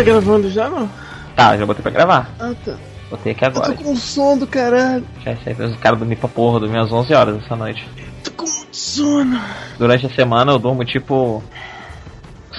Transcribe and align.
Tá 0.00 0.04
gravando 0.04 0.50
já, 0.50 0.68
não? 0.70 0.88
Tá, 1.36 1.56
já 1.56 1.66
botei 1.66 1.82
pra 1.82 1.90
gravar. 1.92 2.30
Ah, 2.38 2.52
tá. 2.64 2.74
Botei 3.10 3.32
aqui 3.32 3.44
Eu 3.44 3.48
agora. 3.48 3.72
tô 3.72 3.84
com 3.84 3.96
sono 3.96 4.40
do 4.40 4.46
caralho. 4.46 5.04
Já 5.24 5.36
sei, 5.36 5.52
os 5.54 5.76
caras 5.76 5.98
dormir 5.98 6.16
pra 6.16 6.28
porra, 6.28 6.60
dormir 6.60 6.78
às 6.78 6.90
11 6.92 7.12
horas 7.14 7.44
essa 7.44 7.54
noite. 7.56 7.86
Tô 8.24 8.30
com 8.32 8.44
muito 8.44 8.76
sono. 8.76 9.38
Durante 9.78 10.06
a 10.06 10.10
semana 10.10 10.52
eu 10.52 10.58
durmo 10.58 10.84
tipo 10.84 11.42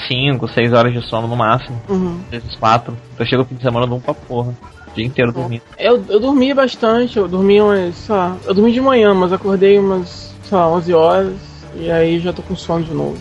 5, 0.08 0.48
6 0.50 0.74
horas 0.74 0.94
de 0.94 1.02
sono 1.08 1.28
no 1.28 1.36
máximo. 1.36 1.82
Uhum. 1.90 2.20
Às 2.26 2.30
vezes 2.44 2.56
4. 2.56 2.96
Então 3.16 3.26
chega 3.26 3.42
o 3.42 3.46
fim 3.46 3.56
de 3.56 3.62
semana 3.64 3.86
eu 3.86 3.90
durmo 3.90 4.04
pra 4.04 4.14
porra. 4.14 4.50
O 4.88 4.94
dia 4.96 5.06
inteiro 5.06 5.32
dormindo. 5.32 5.64
Eu, 5.80 6.04
eu 6.10 6.20
dormi 6.20 6.54
bastante, 6.54 7.18
eu 7.18 7.28
dormi 7.28 7.62
umas, 7.62 7.96
sei 7.96 8.14
lá, 8.16 8.36
eu 8.46 8.54
dormi 8.54 8.72
de 8.74 8.82
manhã, 8.82 9.14
mas 9.14 9.32
acordei 9.32 9.80
umas, 9.80 10.36
sei 10.44 10.58
lá, 10.58 10.68
11 10.68 10.94
horas. 10.94 11.34
E 11.76 11.90
aí 11.90 12.20
já 12.20 12.34
tô 12.34 12.42
com 12.42 12.56
sono 12.56 12.84
de 12.84 12.94
novo. 12.94 13.18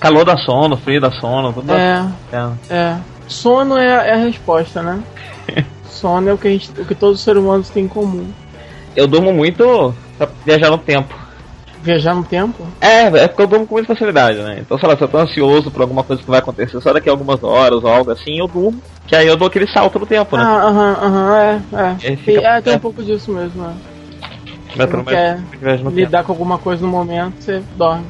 Calor 0.00 0.24
dá 0.24 0.36
sono, 0.38 0.78
frio 0.78 0.98
dá 1.00 1.10
sono, 1.12 1.52
tudo 1.52 1.70
É, 1.72 2.06
é. 2.32 2.74
é. 2.74 2.96
Sono 3.26 3.76
é, 3.76 3.86
é 4.08 4.12
a 4.12 4.16
resposta, 4.16 4.82
né? 4.82 5.02
sono 5.84 6.28
é 6.28 6.32
o 6.32 6.38
que, 6.38 6.48
a 6.48 6.50
gente, 6.50 6.70
o 6.78 6.84
que 6.84 6.94
todos 6.94 7.18
os 7.18 7.24
seres 7.24 7.42
humanos 7.42 7.68
têm 7.70 7.84
em 7.84 7.88
comum. 7.88 8.26
Eu 8.96 9.06
durmo 9.06 9.32
muito 9.32 9.94
pra 10.18 10.28
viajar 10.44 10.70
no 10.70 10.78
tempo. 10.78 11.14
Viajar 11.82 12.14
no 12.14 12.24
tempo? 12.24 12.66
É, 12.80 13.02
é 13.02 13.28
porque 13.28 13.42
eu 13.42 13.46
durmo 13.46 13.66
com 13.66 13.74
muita 13.74 13.92
facilidade, 13.92 14.38
né? 14.38 14.58
Então, 14.60 14.78
sei 14.78 14.88
lá, 14.88 14.96
se 14.96 15.02
eu 15.02 15.08
tô 15.08 15.18
ansioso 15.18 15.70
por 15.70 15.82
alguma 15.82 16.02
coisa 16.02 16.22
que 16.22 16.30
vai 16.30 16.38
acontecer 16.38 16.80
só 16.80 16.92
daqui 16.92 17.08
a 17.08 17.12
algumas 17.12 17.42
horas 17.42 17.82
ou 17.82 17.90
algo 17.90 18.10
assim, 18.10 18.38
eu 18.38 18.46
durmo. 18.48 18.80
Que 19.06 19.14
aí 19.14 19.26
eu 19.26 19.36
dou 19.36 19.48
aquele 19.48 19.66
salto 19.66 19.98
no 19.98 20.06
tempo, 20.06 20.36
né? 20.36 20.44
Ah, 20.44 20.66
aham, 20.66 20.92
aham, 21.02 21.36
é, 21.36 21.62
é. 22.06 22.16
Fica- 22.16 22.40
é, 22.40 22.60
tem 22.62 22.74
um 22.74 22.78
pouco 22.78 23.02
disso 23.02 23.30
mesmo, 23.32 23.62
né? 23.62 23.76
Mas 24.76 24.90
Você 24.90 24.96
não 24.96 25.04
quer 25.04 25.38
no 25.38 25.46
tempo. 25.60 25.90
lidar 25.90 26.24
com 26.24 26.32
alguma 26.32 26.58
coisa 26.58 26.82
no 26.84 26.90
momento, 26.90 27.34
você 27.38 27.62
dorme. 27.76 28.06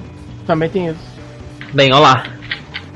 Também 0.46 0.68
tem 0.68 0.88
isso. 0.88 1.14
Bem, 1.72 1.92
olá. 1.92 2.24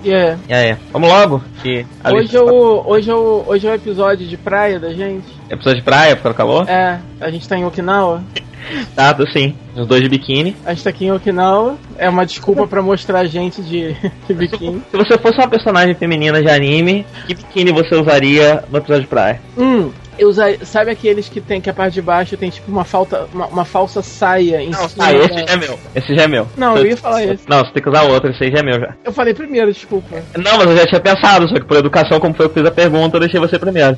E 0.04 0.12
é. 0.12 0.36
Aí? 0.48 0.76
Vamos 0.92 1.08
logo? 1.08 1.42
Que 1.62 1.84
Hoje 2.12 2.36
é, 2.36 2.40
o, 2.40 2.82
hoje, 2.86 3.10
é 3.10 3.14
o, 3.14 3.44
hoje 3.46 3.66
é 3.66 3.70
o 3.70 3.74
episódio 3.74 4.26
de 4.26 4.36
praia 4.36 4.78
da 4.78 4.92
gente. 4.92 5.26
tá- 5.26 5.54
Episódio 5.54 5.78
de 5.80 5.84
praia, 5.84 6.16
por 6.16 6.34
calor? 6.34 6.68
É, 6.68 6.98
a 7.20 7.30
gente 7.30 7.48
tá 7.48 7.56
em 7.56 7.64
Okinawa. 7.64 8.22
Tá, 8.94 9.14
tô 9.14 9.26
sim. 9.28 9.54
Os 9.74 9.86
dois 9.86 10.02
de 10.02 10.10
biquíni. 10.10 10.54
A 10.66 10.74
gente 10.74 10.84
tá 10.84 10.90
aqui 10.90 11.06
em 11.06 11.12
Okinawa. 11.12 11.76
É 11.96 12.06
uma 12.06 12.26
desculpa 12.26 12.66
pra 12.66 12.82
mostrar 12.82 13.20
a 13.20 13.24
gente 13.24 13.62
de, 13.62 13.94
de 14.28 14.34
biquíni. 14.34 14.82
Se 14.90 14.96
você 14.96 15.16
fosse 15.16 15.38
uma 15.38 15.48
personagem 15.48 15.94
feminina 15.94 16.42
de 16.42 16.50
anime, 16.50 17.06
que 17.26 17.34
biquíni 17.34 17.72
você 17.72 17.94
usaria 17.94 18.62
no 18.70 18.76
episódio 18.76 19.02
de 19.04 19.08
praia? 19.08 19.40
Hum, 19.56 19.90
eu 20.18 20.32
sabe 20.62 20.90
aqueles 20.90 21.28
que 21.28 21.40
tem 21.40 21.60
que 21.60 21.70
a 21.70 21.74
parte 21.74 21.94
de 21.94 22.02
baixo 22.02 22.36
tem 22.36 22.50
tipo 22.50 22.70
uma, 22.70 22.84
falta, 22.84 23.28
uma, 23.32 23.46
uma 23.46 23.64
falsa 23.64 24.02
saia 24.02 24.62
em 24.62 24.72
cima? 24.72 24.88
Ah, 24.98 25.12
esse 25.14 25.28
da- 25.28 25.46
já 25.46 25.52
é 25.52 25.56
meu. 25.56 25.78
Esse 25.94 26.14
já 26.14 26.22
é 26.22 26.28
meu. 26.28 26.46
Não, 26.56 26.76
eu 26.76 26.86
ia 26.86 26.96
falar 26.96 27.24
esse. 27.24 27.48
Não, 27.48 27.58
você 27.58 27.72
tem 27.72 27.82
que 27.82 27.88
usar 27.88 28.02
outro, 28.02 28.30
esse 28.30 28.44
aí 28.44 28.50
já 28.50 28.58
é 28.58 28.62
meu 28.62 28.80
já. 28.80 28.94
Eu 29.04 29.12
falei 29.12 29.32
primeiro, 29.34 29.72
desculpa. 29.72 30.22
Não, 30.36 30.58
mas 30.58 30.66
eu 30.70 30.76
já 30.76 30.86
tinha 30.86 31.00
pensado, 31.00 31.48
só 31.48 31.54
que 31.54 31.64
por 31.64 31.76
educação, 31.76 32.18
como 32.20 32.34
foi 32.34 32.46
eu 32.46 32.50
que 32.50 32.58
fiz 32.60 32.68
a 32.68 32.72
pergunta, 32.72 33.16
eu 33.16 33.20
deixei 33.20 33.40
você 33.40 33.58
primeiro. 33.58 33.96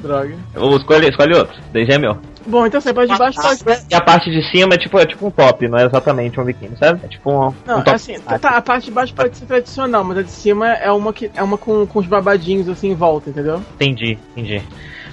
Droga. 0.00 0.34
Eu 0.54 0.76
escolhi, 0.76 1.08
escolhe 1.08 1.34
outro, 1.36 1.54
daí 1.72 1.86
já 1.86 1.94
é 1.94 1.98
meu. 1.98 2.18
Bom, 2.44 2.66
então 2.66 2.78
assim, 2.78 2.88
a 2.88 2.94
parte 2.94 3.12
de 3.12 3.18
baixo 3.18 3.40
pode. 3.40 3.60
E 3.88 3.94
a 3.94 4.00
parte 4.00 4.28
de 4.28 4.42
cima 4.50 4.74
é 4.74 4.76
tipo, 4.76 4.98
é 4.98 5.06
tipo 5.06 5.24
um 5.24 5.30
top, 5.30 5.68
não 5.68 5.78
é 5.78 5.84
exatamente 5.86 6.40
um 6.40 6.44
biquíni, 6.44 6.76
sabe? 6.76 7.00
É 7.04 7.06
tipo 7.08 7.30
um, 7.30 7.54
Não, 7.64 7.78
um 7.78 7.82
top. 7.84 7.90
assim, 7.90 8.18
tá, 8.18 8.36
tá, 8.36 8.48
a 8.56 8.60
parte 8.60 8.86
de 8.86 8.90
baixo 8.90 9.14
pode 9.14 9.36
ser 9.36 9.46
tradicional, 9.46 10.02
mas 10.02 10.18
a 10.18 10.22
de 10.22 10.30
cima 10.32 10.72
é 10.72 10.90
uma 10.90 11.12
que 11.12 11.30
é 11.36 11.40
uma 11.42 11.56
com, 11.56 11.86
com 11.86 12.00
os 12.00 12.06
babadinhos 12.06 12.68
assim 12.68 12.90
em 12.90 12.94
volta, 12.96 13.30
entendeu? 13.30 13.62
Entendi, 13.76 14.18
entendi. 14.36 14.60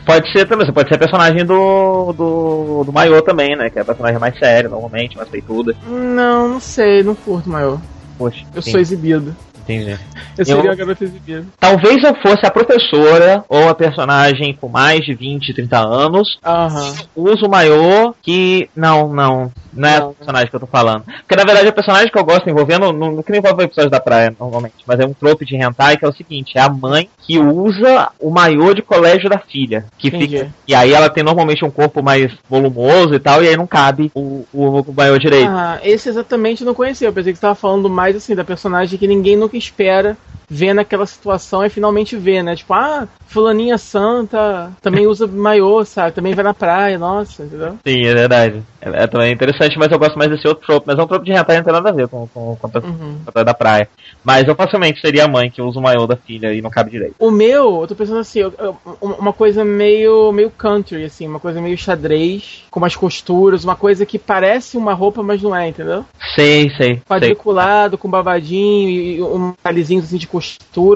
Pode 0.10 0.32
ser 0.32 0.48
também, 0.48 0.66
você 0.66 0.72
pode 0.72 0.90
ser 0.90 0.96
a 0.96 0.98
personagem 0.98 1.46
do, 1.46 2.12
do, 2.14 2.84
do 2.84 2.92
Maiô 2.92 3.22
também, 3.22 3.56
né? 3.56 3.70
Que 3.70 3.78
é 3.78 3.84
a 3.84 3.86
personagem 3.86 4.20
mais 4.20 4.36
séria, 4.40 4.68
normalmente, 4.68 5.16
mais 5.16 5.30
peituda. 5.30 5.76
Não, 5.88 6.50
não 6.50 6.60
sei, 6.60 7.04
não 7.04 7.14
curto 7.14 7.48
maior. 7.48 7.80
Poxa, 8.18 8.42
Eu 8.42 8.60
entendi, 8.60 8.72
sou 8.72 8.80
exibido. 8.80 9.36
Entendi. 9.74 9.98
Eu 10.38 10.46
seria 10.46 10.64
Eu- 10.66 10.72
a 10.72 10.76
garota 10.76 11.04
exibida. 11.04 11.46
Talvez 11.60 12.04
eu 12.04 12.16
fosse 12.16 12.46
a 12.46 12.52
professora 12.52 13.44
ou 13.48 13.68
a 13.70 13.76
personagem 13.76 14.54
com 14.60 14.68
mais 14.70 15.02
de 15.06 15.14
20, 15.14 15.54
30 15.54 15.80
anos. 15.80 16.40
Aham. 16.46 16.94
Uso 17.16 17.46
o 17.46 17.50
maiô 17.50 18.14
que. 18.22 18.70
Não, 18.76 19.14
não. 19.14 19.52
Não 19.72 19.88
é 19.88 20.00
Não. 20.00 20.10
a 20.10 20.14
personagem 20.14 20.50
que 20.50 20.56
eu 20.56 20.60
tô 20.60 20.66
falando. 20.68 21.04
Porque 21.04 21.36
na 21.36 21.44
verdade 21.44 21.68
a 21.68 21.72
personagem 21.72 22.12
que 22.12 22.18
eu 22.18 22.24
gosto 22.24 22.50
envolvendo, 22.50 22.92
não, 22.92 23.12
não 23.12 23.22
que 23.24 23.38
envolve 23.38 23.62
o 23.62 23.66
episódio 23.66 23.92
da 23.92 24.00
praia 24.00 24.34
normalmente, 24.40 24.74
mas 24.86 25.00
é 25.00 25.06
um 25.06 25.14
trope 25.14 25.46
de 25.46 25.56
hentai 25.56 25.96
que 25.96 26.04
é 26.04 26.08
o 26.08 26.12
seguinte: 26.14 26.58
é 26.58 26.62
a 26.62 26.70
mãe 26.70 27.08
que 27.20 27.38
usa 27.38 28.10
o 28.20 28.32
maiô 28.32 28.74
de 28.74 28.82
colégio 28.82 29.30
da 29.30 29.38
filha. 29.38 29.86
Que 30.00 30.08
Entendi. 30.08 30.40
fica. 30.40 30.54
E 30.68 30.74
aí 30.74 30.92
ela 30.92 31.08
tem 31.08 31.24
normalmente 31.24 31.64
um 31.64 31.70
corpo 31.70 32.02
mais 32.02 32.32
volumoso 32.50 33.14
e 33.14 33.20
tal, 33.20 33.44
e 33.44 33.48
aí 33.48 33.56
não 33.56 33.68
cabe 33.68 34.12
o, 34.16 34.44
o, 34.52 34.80
o 34.82 34.94
maiô 34.94 35.18
direito. 35.20 35.50
Ah, 35.52 35.80
esse 35.84 36.10
exatamente 36.10 36.62
eu 36.62 36.66
não 36.66 36.74
conhecia. 36.74 37.08
Eu 37.08 37.14
pensei 37.14 37.32
que 37.32 37.38
você 37.38 37.42
tava 37.44 37.56
falando 37.56 37.88
mais 37.90 38.16
assim 38.16 38.34
da 38.36 38.44
personagem 38.44 38.98
que 38.98 39.08
ninguém 39.08 39.36
nunca 39.38 39.56
espera 39.60 40.18
ver 40.50 40.74
naquela 40.74 41.06
situação 41.06 41.64
e 41.64 41.70
finalmente 41.70 42.16
vê, 42.16 42.42
né? 42.42 42.56
Tipo, 42.56 42.74
ah, 42.74 43.08
fulaninha 43.28 43.78
santa 43.78 44.72
também 44.82 45.06
usa 45.08 45.28
maiô, 45.28 45.84
sabe? 45.86 46.14
Também 46.14 46.34
vai 46.34 46.44
na 46.44 46.54
praia, 46.54 46.98
nossa, 46.98 47.44
entendeu? 47.44 47.78
Sim, 47.86 48.06
é 48.06 48.14
verdade. 48.14 48.64
É, 48.82 49.04
é 49.04 49.08
também 49.08 49.32
interessante, 49.34 49.78
mas 49.78 49.92
eu 49.92 50.00
gosto 50.00 50.18
mais 50.18 50.32
desse 50.32 50.48
outro 50.48 50.66
trope. 50.66 50.88
Mas 50.88 50.98
é 50.98 51.04
um 51.04 51.08
trope 51.08 51.26
de 51.26 51.32
hentai, 51.32 51.58
não 51.58 51.64
tem 51.64 51.74
nada 51.74 51.90
a 51.90 51.94
ver 51.94 52.08
com, 52.08 52.28
com, 52.28 52.56
com 52.56 52.68
a 52.68 52.80
Uhum. 52.80 53.44
da 53.44 53.54
praia. 53.54 53.88
Mas 54.24 54.48
eu 54.48 54.56
facilmente 54.56 55.00
seria 55.02 55.26
a 55.26 55.28
mãe 55.28 55.52
que 55.52 55.62
usa 55.62 55.80
o 55.80 55.82
maiô 55.82 56.08
da 56.08 56.16
filha 56.16 56.54
e 56.54 56.62
não 56.62 56.70
cabe 56.70 56.90
direito. 56.92 57.16
O 57.20 57.30
meu, 57.30 57.82
eu 57.82 57.88
tô 57.88 57.96
pensando 57.96 58.20
assim, 58.20 58.40
eu- 58.40 58.54
eu- 58.58 58.78
uma 59.02 59.34
coisa 59.34 59.64
meio, 59.64 60.32
meio 60.32 60.50
country, 60.50 61.04
assim, 61.04 61.28
uma 61.28 61.40
coisa 61.40 61.62
meio 61.62 61.78
xadrez, 61.78 62.64
com 62.72 62.80
umas 62.80 62.96
costuras, 62.96 63.64
uma 63.64 63.76
coisa 63.76 64.06
que 64.06 64.18
parece 64.18 64.78
uma 64.78 64.94
roupa, 64.94 65.22
mas 65.22 65.42
não 65.42 65.56
é, 65.56 65.68
entendeu? 65.68 66.06
Sei, 66.36 66.70
sei. 66.72 66.78
sei. 66.78 67.02
Quadriculado, 67.08 67.98
com 67.98 68.10
babadinho 68.10 68.90
e 68.90 69.22
um 69.22 69.54
alizinho 69.64 70.02
assim 70.02 70.18
de 70.18 70.28
costura, 70.28 70.39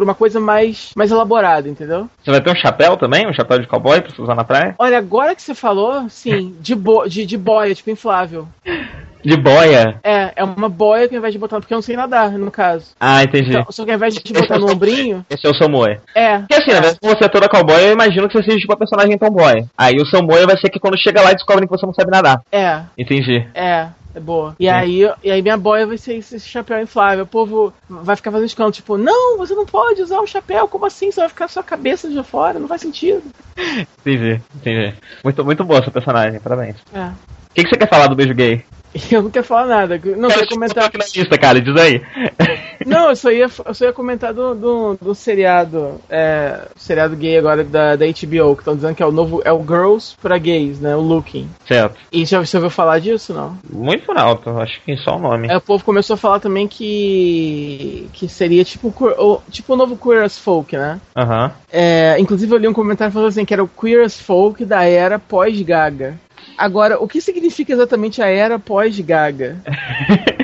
uma 0.03 0.15
coisa 0.15 0.39
mais, 0.39 0.91
mais 0.95 1.11
elaborada, 1.11 1.67
entendeu? 1.69 2.09
Você 2.23 2.31
vai 2.31 2.41
ter 2.41 2.51
um 2.51 2.55
chapéu 2.55 2.97
também? 2.97 3.27
Um 3.27 3.33
chapéu 3.33 3.59
de 3.59 3.67
cowboy 3.67 4.01
pra 4.01 4.11
você 4.13 4.21
usar 4.21 4.35
na 4.35 4.43
praia? 4.43 4.75
Olha, 4.77 4.97
agora 4.97 5.35
que 5.35 5.41
você 5.41 5.55
falou, 5.55 6.07
sim, 6.09 6.55
de, 6.59 6.75
bo 6.75 7.07
de, 7.07 7.25
de 7.25 7.37
boia, 7.37 7.75
tipo 7.75 7.89
inflável. 7.89 8.47
De 9.23 9.37
boia? 9.37 9.99
É, 10.03 10.33
é 10.35 10.43
uma 10.43 10.67
boia 10.67 11.07
que 11.07 11.15
ao 11.15 11.19
invés 11.19 11.33
de 11.33 11.39
botar, 11.39 11.59
porque 11.59 11.73
eu 11.73 11.77
não 11.77 11.81
sei 11.81 11.95
nadar, 11.95 12.31
no 12.31 12.51
caso. 12.51 12.91
Ah, 12.99 13.23
entendi. 13.23 13.51
Então, 13.51 13.65
só 13.69 13.85
que 13.85 13.91
ao 13.91 13.95
invés 13.95 14.15
de 14.15 14.33
botar 14.33 14.59
no 14.59 14.69
ombrinho, 14.69 15.25
Esse 15.31 15.47
é 15.47 15.49
o 15.49 15.55
Samoe. 15.55 15.99
é. 16.13 16.39
Porque 16.39 16.55
assim, 16.55 16.71
na 16.71 16.81
verdade, 16.81 16.97
se 17.01 17.09
você 17.09 17.25
é 17.25 17.29
toda 17.29 17.47
cowboy, 17.47 17.81
eu 17.85 17.93
imagino 17.93 18.27
que 18.27 18.37
você 18.37 18.43
seja 18.43 18.57
tipo 18.57 18.73
a 18.73 18.77
personagem 18.77 19.17
tomboy. 19.17 19.65
Aí 19.77 19.95
o 19.95 20.05
Samoe 20.05 20.45
vai 20.45 20.57
ser 20.57 20.69
que 20.69 20.79
quando 20.79 20.99
chega 20.99 21.21
lá 21.21 21.31
descobrem 21.31 21.67
que 21.67 21.71
você 21.77 21.85
não 21.85 21.93
sabe 21.93 22.11
nadar. 22.11 22.41
É, 22.51 22.81
Entendi. 22.97 23.47
é. 23.53 23.87
É 24.15 24.19
boa. 24.19 24.55
E 24.59 24.65
Sim. 24.65 24.69
aí, 24.69 25.11
e 25.23 25.31
aí 25.31 25.41
minha 25.41 25.57
boia 25.57 25.87
vai 25.87 25.97
ser 25.97 26.15
esse 26.15 26.39
chapéu 26.39 26.81
inflável. 26.81 27.23
O 27.23 27.27
povo 27.27 27.73
vai 27.89 28.15
ficar 28.15 28.31
fazendo 28.31 28.47
escândalo, 28.47 28.71
tipo, 28.71 28.97
não, 28.97 29.37
você 29.37 29.55
não 29.55 29.65
pode 29.65 30.01
usar 30.01 30.19
o 30.19 30.27
chapéu, 30.27 30.67
como 30.67 30.85
assim? 30.85 31.11
Você 31.11 31.19
vai 31.19 31.29
ficar 31.29 31.47
sua 31.47 31.63
cabeça 31.63 32.09
de 32.09 32.23
fora, 32.23 32.59
não 32.59 32.67
faz 32.67 32.81
sentido. 32.81 33.23
Entendi, 34.05 34.41
entendi. 34.55 34.93
Muito, 35.23 35.45
muito 35.45 35.63
boa 35.63 35.79
essa 35.79 35.91
personagem, 35.91 36.39
parabéns. 36.39 36.75
É. 36.93 37.07
O 37.07 37.53
que, 37.53 37.63
que 37.63 37.69
você 37.69 37.77
quer 37.77 37.89
falar 37.89 38.07
do 38.07 38.15
beijo 38.15 38.33
gay? 38.33 38.65
Eu 39.11 39.23
não 39.23 39.31
quero 39.31 39.45
falar 39.45 39.65
nada. 39.65 39.99
Não, 40.17 40.29
eu 40.29 40.33
queria 40.33 40.47
comentar. 40.47 40.85
aqui 40.85 40.97
na 40.97 41.05
lista, 41.05 41.37
cara, 41.37 41.59
diz 41.59 41.75
aí. 41.75 42.01
Não, 42.85 43.09
eu 43.09 43.15
só 43.15 43.31
ia, 43.31 43.47
eu 43.65 43.73
só 43.73 43.85
ia 43.85 43.93
comentar 43.93 44.33
do, 44.33 44.53
do, 44.55 44.97
do 45.01 45.15
seriado, 45.15 45.99
é, 46.09 46.67
seriado 46.75 47.15
gay 47.15 47.37
agora 47.37 47.63
da, 47.63 47.95
da 47.95 48.05
HBO, 48.05 48.55
que 48.55 48.61
estão 48.61 48.75
dizendo 48.75 48.95
que 48.95 49.03
é 49.03 49.05
o 49.05 49.11
novo, 49.11 49.41
é 49.45 49.51
o 49.51 49.61
Girls 49.61 50.15
pra 50.21 50.37
gays, 50.37 50.79
né, 50.79 50.95
o 50.95 50.99
Looking. 51.01 51.49
certo. 51.67 51.97
E 52.11 52.25
já 52.25 52.39
você 52.39 52.57
ouviu 52.57 52.69
falar 52.69 52.99
disso, 52.99 53.33
não? 53.33 53.57
Muito 53.69 54.05
por 54.05 54.17
alto, 54.17 54.49
acho 54.59 54.81
que 54.83 54.95
só 54.97 55.15
o 55.15 55.19
nome. 55.19 55.49
Aí 55.49 55.57
o 55.57 55.61
povo 55.61 55.83
começou 55.83 56.13
a 56.15 56.17
falar 56.17 56.39
também 56.39 56.67
que 56.67 58.07
que 58.13 58.27
seria 58.27 58.63
tipo, 58.63 58.87
o- 58.97 59.41
tipo 59.49 59.73
o 59.73 59.75
novo 59.77 59.97
Queer 59.97 60.23
as 60.23 60.37
Folk, 60.37 60.75
né? 60.77 60.99
Aham. 61.15 61.51
É, 61.71 62.15
inclusive 62.19 62.53
eu 62.53 62.57
li 62.57 62.67
um 62.67 62.73
comentário 62.73 63.11
falando 63.13 63.29
assim 63.29 63.45
que 63.45 63.53
era 63.53 63.63
o 63.63 63.67
Queer 63.67 64.03
as 64.05 64.19
Folk 64.19 64.63
da 64.65 64.83
era 64.83 65.17
pós-Gaga. 65.19 66.15
Agora, 66.57 66.99
o 67.01 67.07
que 67.07 67.19
significa 67.21 67.73
exatamente 67.73 68.21
a 68.21 68.27
era 68.27 68.59
pós-Gaga? 68.59 69.57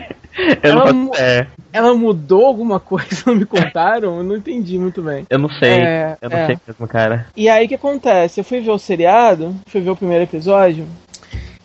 Ela 0.64 0.94
mu- 0.94 1.14
ideia. 1.14 1.48
Ela 1.72 1.94
mudou 1.94 2.46
alguma 2.46 2.80
coisa? 2.80 3.24
Não 3.28 3.36
me 3.36 3.46
contaram? 3.46 4.18
Eu 4.18 4.24
não 4.24 4.36
entendi 4.38 4.78
muito 4.80 5.02
bem. 5.02 5.26
eu 5.30 5.38
não 5.38 5.50
sei. 5.50 5.70
É, 5.72 6.18
eu 6.22 6.30
não 6.30 6.38
é. 6.38 6.46
sei 6.48 6.58
mesmo, 6.68 6.88
cara. 6.88 7.28
E 7.36 7.48
aí 7.48 7.66
o 7.66 7.70
que 7.70 7.76
acontece? 7.76 8.40
Eu 8.40 8.44
fui 8.44 8.60
ver 8.60 8.72
o 8.72 8.80
seriado, 8.80 9.56
fui 9.68 9.82
ver 9.82 9.92
o 9.92 9.96
primeiro 9.96 10.24
episódio. 10.24 10.86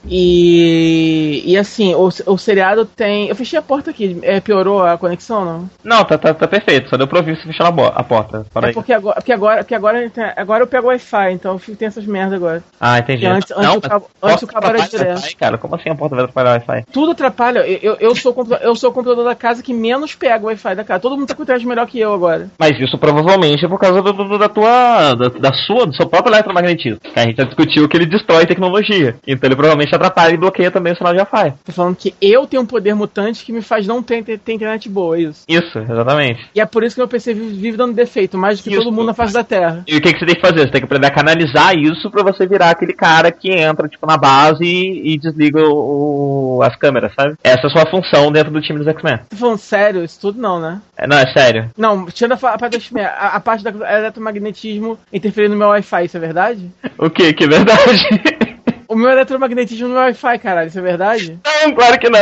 E, 0.09 1.43
e 1.47 1.57
assim, 1.57 1.95
o, 1.95 2.09
o 2.27 2.39
seriado 2.39 2.85
tem. 2.85 3.29
Eu 3.29 3.35
fechei 3.37 3.59
a 3.59 3.63
porta 3.63 3.91
aqui, 3.91 4.19
é, 4.23 4.41
piorou 4.41 4.83
a 4.85 4.97
conexão, 4.99 5.45
não? 5.45 5.71
Não, 5.83 6.05
tá, 6.05 6.19
tá, 6.19 6.35
tá 6.35 6.47
perfeito. 6.49 6.89
Só 6.91 6.97
deu 6.97 7.07
pra 7.07 7.19
ouvir 7.19 7.37
você 7.37 7.43
fechar 7.47 7.67
a, 7.69 8.03
porta. 8.05 8.47
Para 8.53 8.71
É 8.71 8.73
porque 8.73 8.93
agora, 8.93 9.17
porque 9.17 9.33
agora, 9.33 9.59
porque 9.59 9.75
agora, 9.75 10.11
agora 10.37 10.63
eu 10.63 10.67
pego 10.67 10.89
Wi-Fi, 10.89 11.33
então 11.33 11.61
eu 11.69 11.77
tem 11.77 11.89
essas 11.89 12.05
merdas 12.07 12.35
agora. 12.35 12.63
Ah, 12.81 12.99
entendi. 12.99 13.23
Porque 13.27 13.37
antes- 13.37 13.51
antes 13.53 13.71
o 13.77 13.81
mas 13.81 13.89
cabo- 13.91 14.11
antes 14.23 14.43
o 14.43 14.47
cabo 14.47 14.67
era 14.67 14.79
direto. 14.89 15.15
Wi-Fi, 15.21 15.37
cara, 15.37 15.59
como 15.59 15.75
assim 15.75 15.89
a 15.91 15.95
porta 15.95 16.15
vai 16.15 16.25
atrapalhar 16.25 16.51
o 16.51 16.53
Wi-Fi? 16.55 16.87
Tudo 16.93 17.13
atrapalha. 17.13 17.61
Eu, 17.61 17.79
eu, 17.83 17.97
eu 18.01 18.17
sou, 18.17 18.33
o 18.33 18.55
eu 18.57 18.77
sou 18.77 18.91
o 18.91 18.93
computador 18.93 19.25
da 19.25 19.35
casa 19.35 19.63
que 19.63 19.73
menos 19.73 20.15
pega 20.15 20.43
o 20.45 20.47
Wi-Fi 20.49 20.75
da 20.75 20.85
casa. 20.85 21.01
Todo 21.01 21.17
mundo 21.17 21.27
tá 21.29 21.35
com 21.35 21.43
internet 21.43 21.67
melhor 21.67 21.87
que 21.87 21.99
eu 21.99 22.13
agora. 22.13 22.49
Mas 22.59 22.79
isso 22.79 22.99
provavelmente 22.99 23.65
é 23.65 23.69
por 23.69 23.79
causa 23.79 24.03
do, 24.03 24.13
do- 24.13 24.39
da 24.39 24.49
tua. 24.49 25.15
Da, 25.15 25.29
da 25.29 25.53
sua, 25.53 25.87
do 25.87 25.95
seu 25.95 26.07
próprio 26.07 26.33
eletromagnetismo. 26.35 26.99
A 27.15 27.21
gente 27.21 27.37
já 27.37 27.45
discutiu 27.45 27.89
que 27.89 27.97
ele 27.97 28.07
destrói 28.07 28.47
tecnologia. 28.47 29.17
Então 29.27 29.49
ele 29.49 29.57
provavelmente 29.57 29.94
te 29.95 29.97
atrapalha 29.97 30.35
e 30.35 30.37
bloqueia 30.37 30.71
também 30.71 30.93
o 30.93 30.97
sinal 30.97 31.13
de 31.13 31.21
Wi-Fi. 31.21 31.55
Tô 31.65 31.73
falando 31.73 31.97
que 31.97 32.15
eu 32.21 32.47
tenho 32.47 32.63
um 32.63 32.67
poder 32.67 32.95
mutante 32.95 33.45
que 33.45 33.53
me 33.53 33.63
faz 33.63 33.87
não 33.87 34.03
ter, 34.03 34.23
ter, 34.25 34.39
ter 34.39 34.53
internet 34.53 34.89
boa, 34.89 35.17
é 35.17 35.23
isso. 35.23 35.45
Isso, 35.49 35.79
exatamente. 35.79 36.47
E 36.55 36.61
é 36.61 36.67
por 36.67 36.83
isso 36.85 36.95
que 36.97 37.01
meu 37.01 37.09
PC 37.09 37.35
vive, 37.35 37.55
vive 37.55 37.77
dando 37.77 37.95
defeito, 37.95 38.37
mais 38.37 38.59
do 38.59 38.65
que 38.65 38.71
Isso. 38.71 38.83
todo 38.85 38.93
mundo 38.93 39.07
na 39.07 39.15
face 39.15 39.33
da 39.33 39.45
Terra. 39.45 39.83
E 39.87 39.97
o 39.97 40.01
que, 40.01 40.13
que 40.13 40.19
você 40.19 40.27
tem 40.27 40.35
que 40.35 40.41
fazer? 40.41 40.61
Você 40.61 40.69
tem 40.71 40.81
que 40.81 40.85
aprender 40.87 41.07
a 41.07 41.11
canalizar 41.11 41.75
isso 41.77 42.11
pra 42.11 42.23
você 42.23 42.47
virar 42.47 42.71
aquele 42.71 42.93
cara 42.93 43.31
que 43.31 43.51
entra, 43.51 43.89
tipo, 43.89 44.07
na 44.07 44.17
base 44.17 44.65
e, 44.65 45.15
e 45.15 45.19
desliga 45.19 45.61
o, 45.61 46.59
o- 46.59 46.63
as 46.63 46.75
câmeras, 46.77 47.13
sabe? 47.15 47.35
Essa 47.43 47.67
é 47.67 47.67
a 47.67 47.71
sua 47.71 47.91
função 47.91 48.31
dentro 48.33 48.53
do 48.53 48.61
time 48.61 48.79
dos 48.79 48.89
X-Men. 48.89 49.19
Tô 49.31 49.37
falando 49.37 49.59
sério, 49.59 50.05
isso 50.05 50.21
tudo 50.21 50.41
não, 50.41 50.61
né? 50.61 50.81
É, 50.97 51.07
não, 51.07 51.17
é 51.19 51.33
sério. 51.33 51.71
Não, 51.77 52.07
tirando 52.07 52.33
a, 52.33 52.51
a 52.51 52.59
parte 52.59 52.73
da 52.73 52.79
X-Men, 52.81 53.05
a, 53.05 53.29
a 53.37 53.41
parte 53.41 53.63
do 53.65 53.85
eletromagnetismo 53.85 54.99
interferindo 55.13 55.53
no 55.55 55.59
meu 55.59 55.69
Wi-Fi, 55.69 56.05
isso 56.05 56.17
é 56.17 56.21
verdade? 56.21 56.71
O 56.99 57.11
que? 57.11 57.33
Que 57.33 57.45
é 57.45 57.49
verdade? 57.49 58.54
O 58.95 58.97
meu 58.97 59.11
eletromagnetismo 59.11 59.89
no 59.89 59.97
Wi-Fi, 59.97 60.39
caralho, 60.39 60.69
isso 60.69 60.79
é 60.79 60.83
verdade? 60.83 61.37
não, 61.45 61.75
claro 61.75 61.99
que 61.99 62.09
não. 62.09 62.21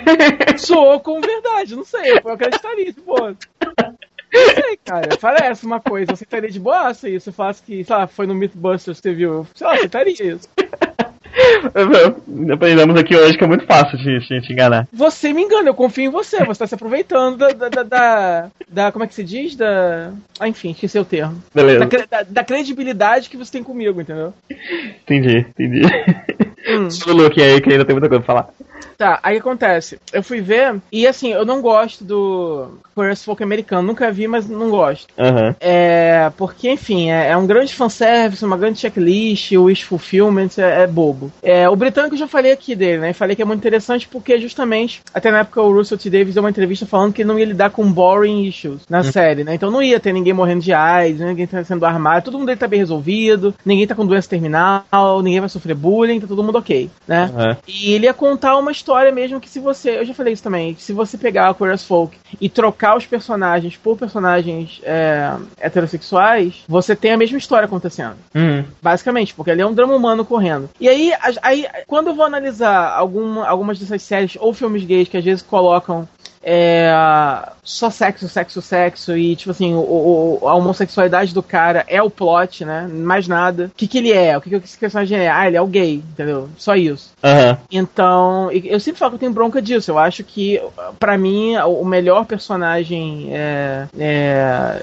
Soou 0.56 0.98
como 1.00 1.20
verdade, 1.20 1.76
não 1.76 1.84
sei, 1.84 2.12
eu 2.24 2.32
acreditaria, 2.32 2.94
pô. 3.04 3.14
Não 3.26 4.54
sei, 4.54 4.78
cara. 4.82 5.18
Parece 5.20 5.66
uma 5.66 5.80
coisa. 5.80 6.10
Eu 6.10 6.14
aceitaria 6.14 6.50
de 6.50 6.58
boaça 6.58 7.10
isso. 7.10 7.28
Eu 7.28 7.32
falasse 7.34 7.62
que, 7.62 7.84
sei 7.84 7.94
lá, 7.94 8.06
foi 8.06 8.26
no 8.26 8.34
Mythbusters 8.34 8.98
que 8.98 9.08
você 9.08 9.14
viu. 9.14 9.32
Eu, 9.32 9.46
sei 9.54 9.66
lá, 9.66 9.74
aceitaria 9.74 10.14
isso. 10.14 10.48
Aprendemos 12.52 12.96
aqui 12.98 13.16
hoje 13.16 13.36
que 13.36 13.44
é 13.44 13.46
muito 13.46 13.66
fácil 13.66 13.98
de, 13.98 14.20
te 14.40 14.52
enganar. 14.52 14.86
Você 14.92 15.32
me 15.32 15.42
engana, 15.42 15.68
eu 15.68 15.74
confio 15.74 16.04
em 16.04 16.10
você. 16.10 16.44
Você 16.44 16.58
tá 16.58 16.66
se 16.66 16.74
aproveitando 16.74 17.36
da. 17.36 17.48
da, 17.68 17.82
da, 17.82 18.50
da- 18.68 18.92
como 18.92 19.04
é 19.04 19.08
que 19.08 19.14
se 19.14 19.24
diz? 19.24 19.54
Da. 19.56 20.10
Ah, 20.38 20.48
enfim, 20.48 20.70
esqueci 20.70 20.98
o 20.98 21.04
termo. 21.04 21.42
Beleza. 21.54 21.86
da- 22.10 22.22
da 22.28 22.44
credibilidade 22.44 23.28
que 23.28 23.36
você 23.36 23.52
tem 23.52 23.62
comigo, 23.62 24.00
entendeu? 24.00 24.32
Entendi, 25.02 25.46
entendi. 25.58 25.82
Hum. 26.68 26.88
Luke 27.12 27.40
aí 27.42 27.60
que 27.60 27.70
ainda 27.70 27.84
tem 27.84 27.94
muita 27.94 28.08
coisa 28.08 28.24
pra 28.24 28.34
falar. 28.34 28.48
Tá, 28.96 29.20
aí 29.22 29.36
acontece. 29.38 29.98
Eu 30.12 30.24
fui 30.24 30.40
ver, 30.40 30.74
e 30.90 31.06
assim, 31.06 31.32
eu 31.32 31.44
não 31.44 31.62
gosto 31.62 32.02
do 32.02 32.78
Chorus 32.96 33.24
Folk 33.24 33.40
americano. 33.44 33.86
Nunca 33.86 34.10
vi, 34.10 34.26
mas 34.26 34.48
não 34.48 34.70
gosto. 34.70 35.06
Aham. 35.16 35.54
É, 35.60 36.30
porque, 36.36 36.68
enfim, 36.68 37.08
é, 37.08 37.28
é 37.28 37.36
um 37.36 37.46
grande 37.46 37.72
fanservice, 37.72 38.44
uma 38.44 38.56
grande 38.56 38.80
checklist, 38.80 39.52
o 39.52 39.64
wish 39.64 39.84
fulfillment 39.84 40.50
é, 40.58 40.82
é 40.82 40.86
bobo. 40.88 41.27
É, 41.42 41.68
o 41.68 41.76
britânico 41.76 42.14
eu 42.14 42.18
já 42.18 42.28
falei 42.28 42.52
aqui 42.52 42.74
dele, 42.74 42.98
né? 42.98 43.12
Falei 43.12 43.36
que 43.36 43.42
é 43.42 43.44
muito 43.44 43.60
interessante 43.60 44.08
porque, 44.08 44.38
justamente, 44.38 45.00
até 45.12 45.30
na 45.30 45.40
época 45.40 45.62
o 45.62 45.72
Russell 45.72 45.98
T. 45.98 46.10
Davis 46.10 46.34
deu 46.34 46.42
uma 46.42 46.50
entrevista 46.50 46.86
falando 46.86 47.12
que 47.12 47.22
ele 47.22 47.28
não 47.28 47.38
ia 47.38 47.44
lidar 47.44 47.70
com 47.70 47.90
boring 47.90 48.44
issues 48.44 48.82
na 48.88 49.02
série, 49.02 49.44
né? 49.44 49.54
Então 49.54 49.70
não 49.70 49.82
ia 49.82 50.00
ter 50.00 50.12
ninguém 50.12 50.32
morrendo 50.32 50.62
de 50.62 50.72
AIDS, 50.72 51.20
ninguém 51.20 51.46
tá 51.46 51.62
sendo 51.64 51.84
armado, 51.84 52.24
todo 52.24 52.38
mundo 52.38 52.48
ele 52.48 52.58
tá 52.58 52.66
bem 52.66 52.78
resolvido, 52.78 53.54
ninguém 53.64 53.86
tá 53.86 53.94
com 53.94 54.06
doença 54.06 54.28
terminal, 54.28 54.84
ninguém 55.22 55.40
vai 55.40 55.48
sofrer 55.48 55.74
bullying, 55.74 56.20
tá 56.20 56.26
todo 56.26 56.42
mundo 56.42 56.58
ok, 56.58 56.90
né? 57.06 57.30
Aham. 57.34 57.56
E 57.66 57.92
ele 57.92 58.06
ia 58.06 58.14
contar 58.14 58.56
uma 58.56 58.72
história 58.72 59.12
mesmo 59.12 59.40
que 59.40 59.48
se 59.48 59.58
você. 59.58 59.98
Eu 59.98 60.04
já 60.04 60.14
falei 60.14 60.32
isso 60.32 60.42
também. 60.42 60.76
Se 60.78 60.92
você 60.92 61.16
pegar 61.16 61.48
a 61.48 61.54
Queer 61.54 61.72
as 61.72 61.84
Folk 61.84 62.16
e 62.40 62.48
trocar 62.48 62.96
os 62.96 63.06
personagens 63.06 63.76
por 63.76 63.96
personagens 63.96 64.80
é, 64.82 65.32
heterossexuais, 65.60 66.64
você 66.68 66.94
tem 66.94 67.12
a 67.12 67.16
mesma 67.16 67.38
história 67.38 67.66
acontecendo. 67.66 68.16
Uhum. 68.34 68.64
Basicamente, 68.82 69.34
porque 69.34 69.50
ali 69.50 69.62
é 69.62 69.66
um 69.66 69.74
drama 69.74 69.94
humano 69.94 70.24
correndo. 70.24 70.68
E 70.80 70.88
aí, 70.88 71.07
aí 71.42 71.66
quando 71.86 72.08
eu 72.08 72.14
vou 72.14 72.24
analisar 72.24 72.92
alguma, 72.96 73.46
algumas 73.46 73.78
dessas 73.78 74.02
séries 74.02 74.36
ou 74.40 74.52
filmes 74.52 74.84
gays 74.84 75.08
que 75.08 75.16
às 75.16 75.24
vezes 75.24 75.42
colocam 75.42 76.08
é, 76.42 76.90
só 77.62 77.90
sexo, 77.90 78.28
sexo, 78.28 78.62
sexo 78.62 79.16
e 79.16 79.34
tipo 79.36 79.50
assim, 79.50 79.74
o, 79.74 80.38
o- 80.42 80.48
a 80.48 80.54
homossexualidade 80.54 81.34
do 81.34 81.42
cara 81.42 81.84
é 81.88 82.00
o 82.02 82.08
plot, 82.08 82.64
né? 82.64 82.86
Mais 82.90 83.26
nada. 83.28 83.66
O 83.66 83.70
que, 83.76 83.86
que 83.88 83.98
ele 83.98 84.12
é? 84.12 84.36
O 84.36 84.40
que, 84.40 84.48
que 84.48 84.56
esse 84.56 84.78
personagem 84.78 85.18
é? 85.18 85.28
Ah, 85.28 85.46
ele 85.46 85.56
é 85.56 85.60
o 85.60 85.66
gay, 85.66 85.96
entendeu? 85.96 86.48
Só 86.56 86.74
isso. 86.76 87.10
Aham. 87.22 87.58
Então, 87.70 88.50
eu 88.52 88.78
sempre 88.80 88.98
falo 88.98 89.10
que 89.10 89.14
eu 89.16 89.20
tenho 89.20 89.32
bronca 89.32 89.60
disso. 89.60 89.90
Eu 89.90 89.98
acho 89.98 90.22
que, 90.24 90.62
pra 90.98 91.18
mim, 91.18 91.56
o 91.56 91.84
melhor 91.84 92.24
personagem 92.24 93.28
é, 93.32 93.86
é, 93.98 94.82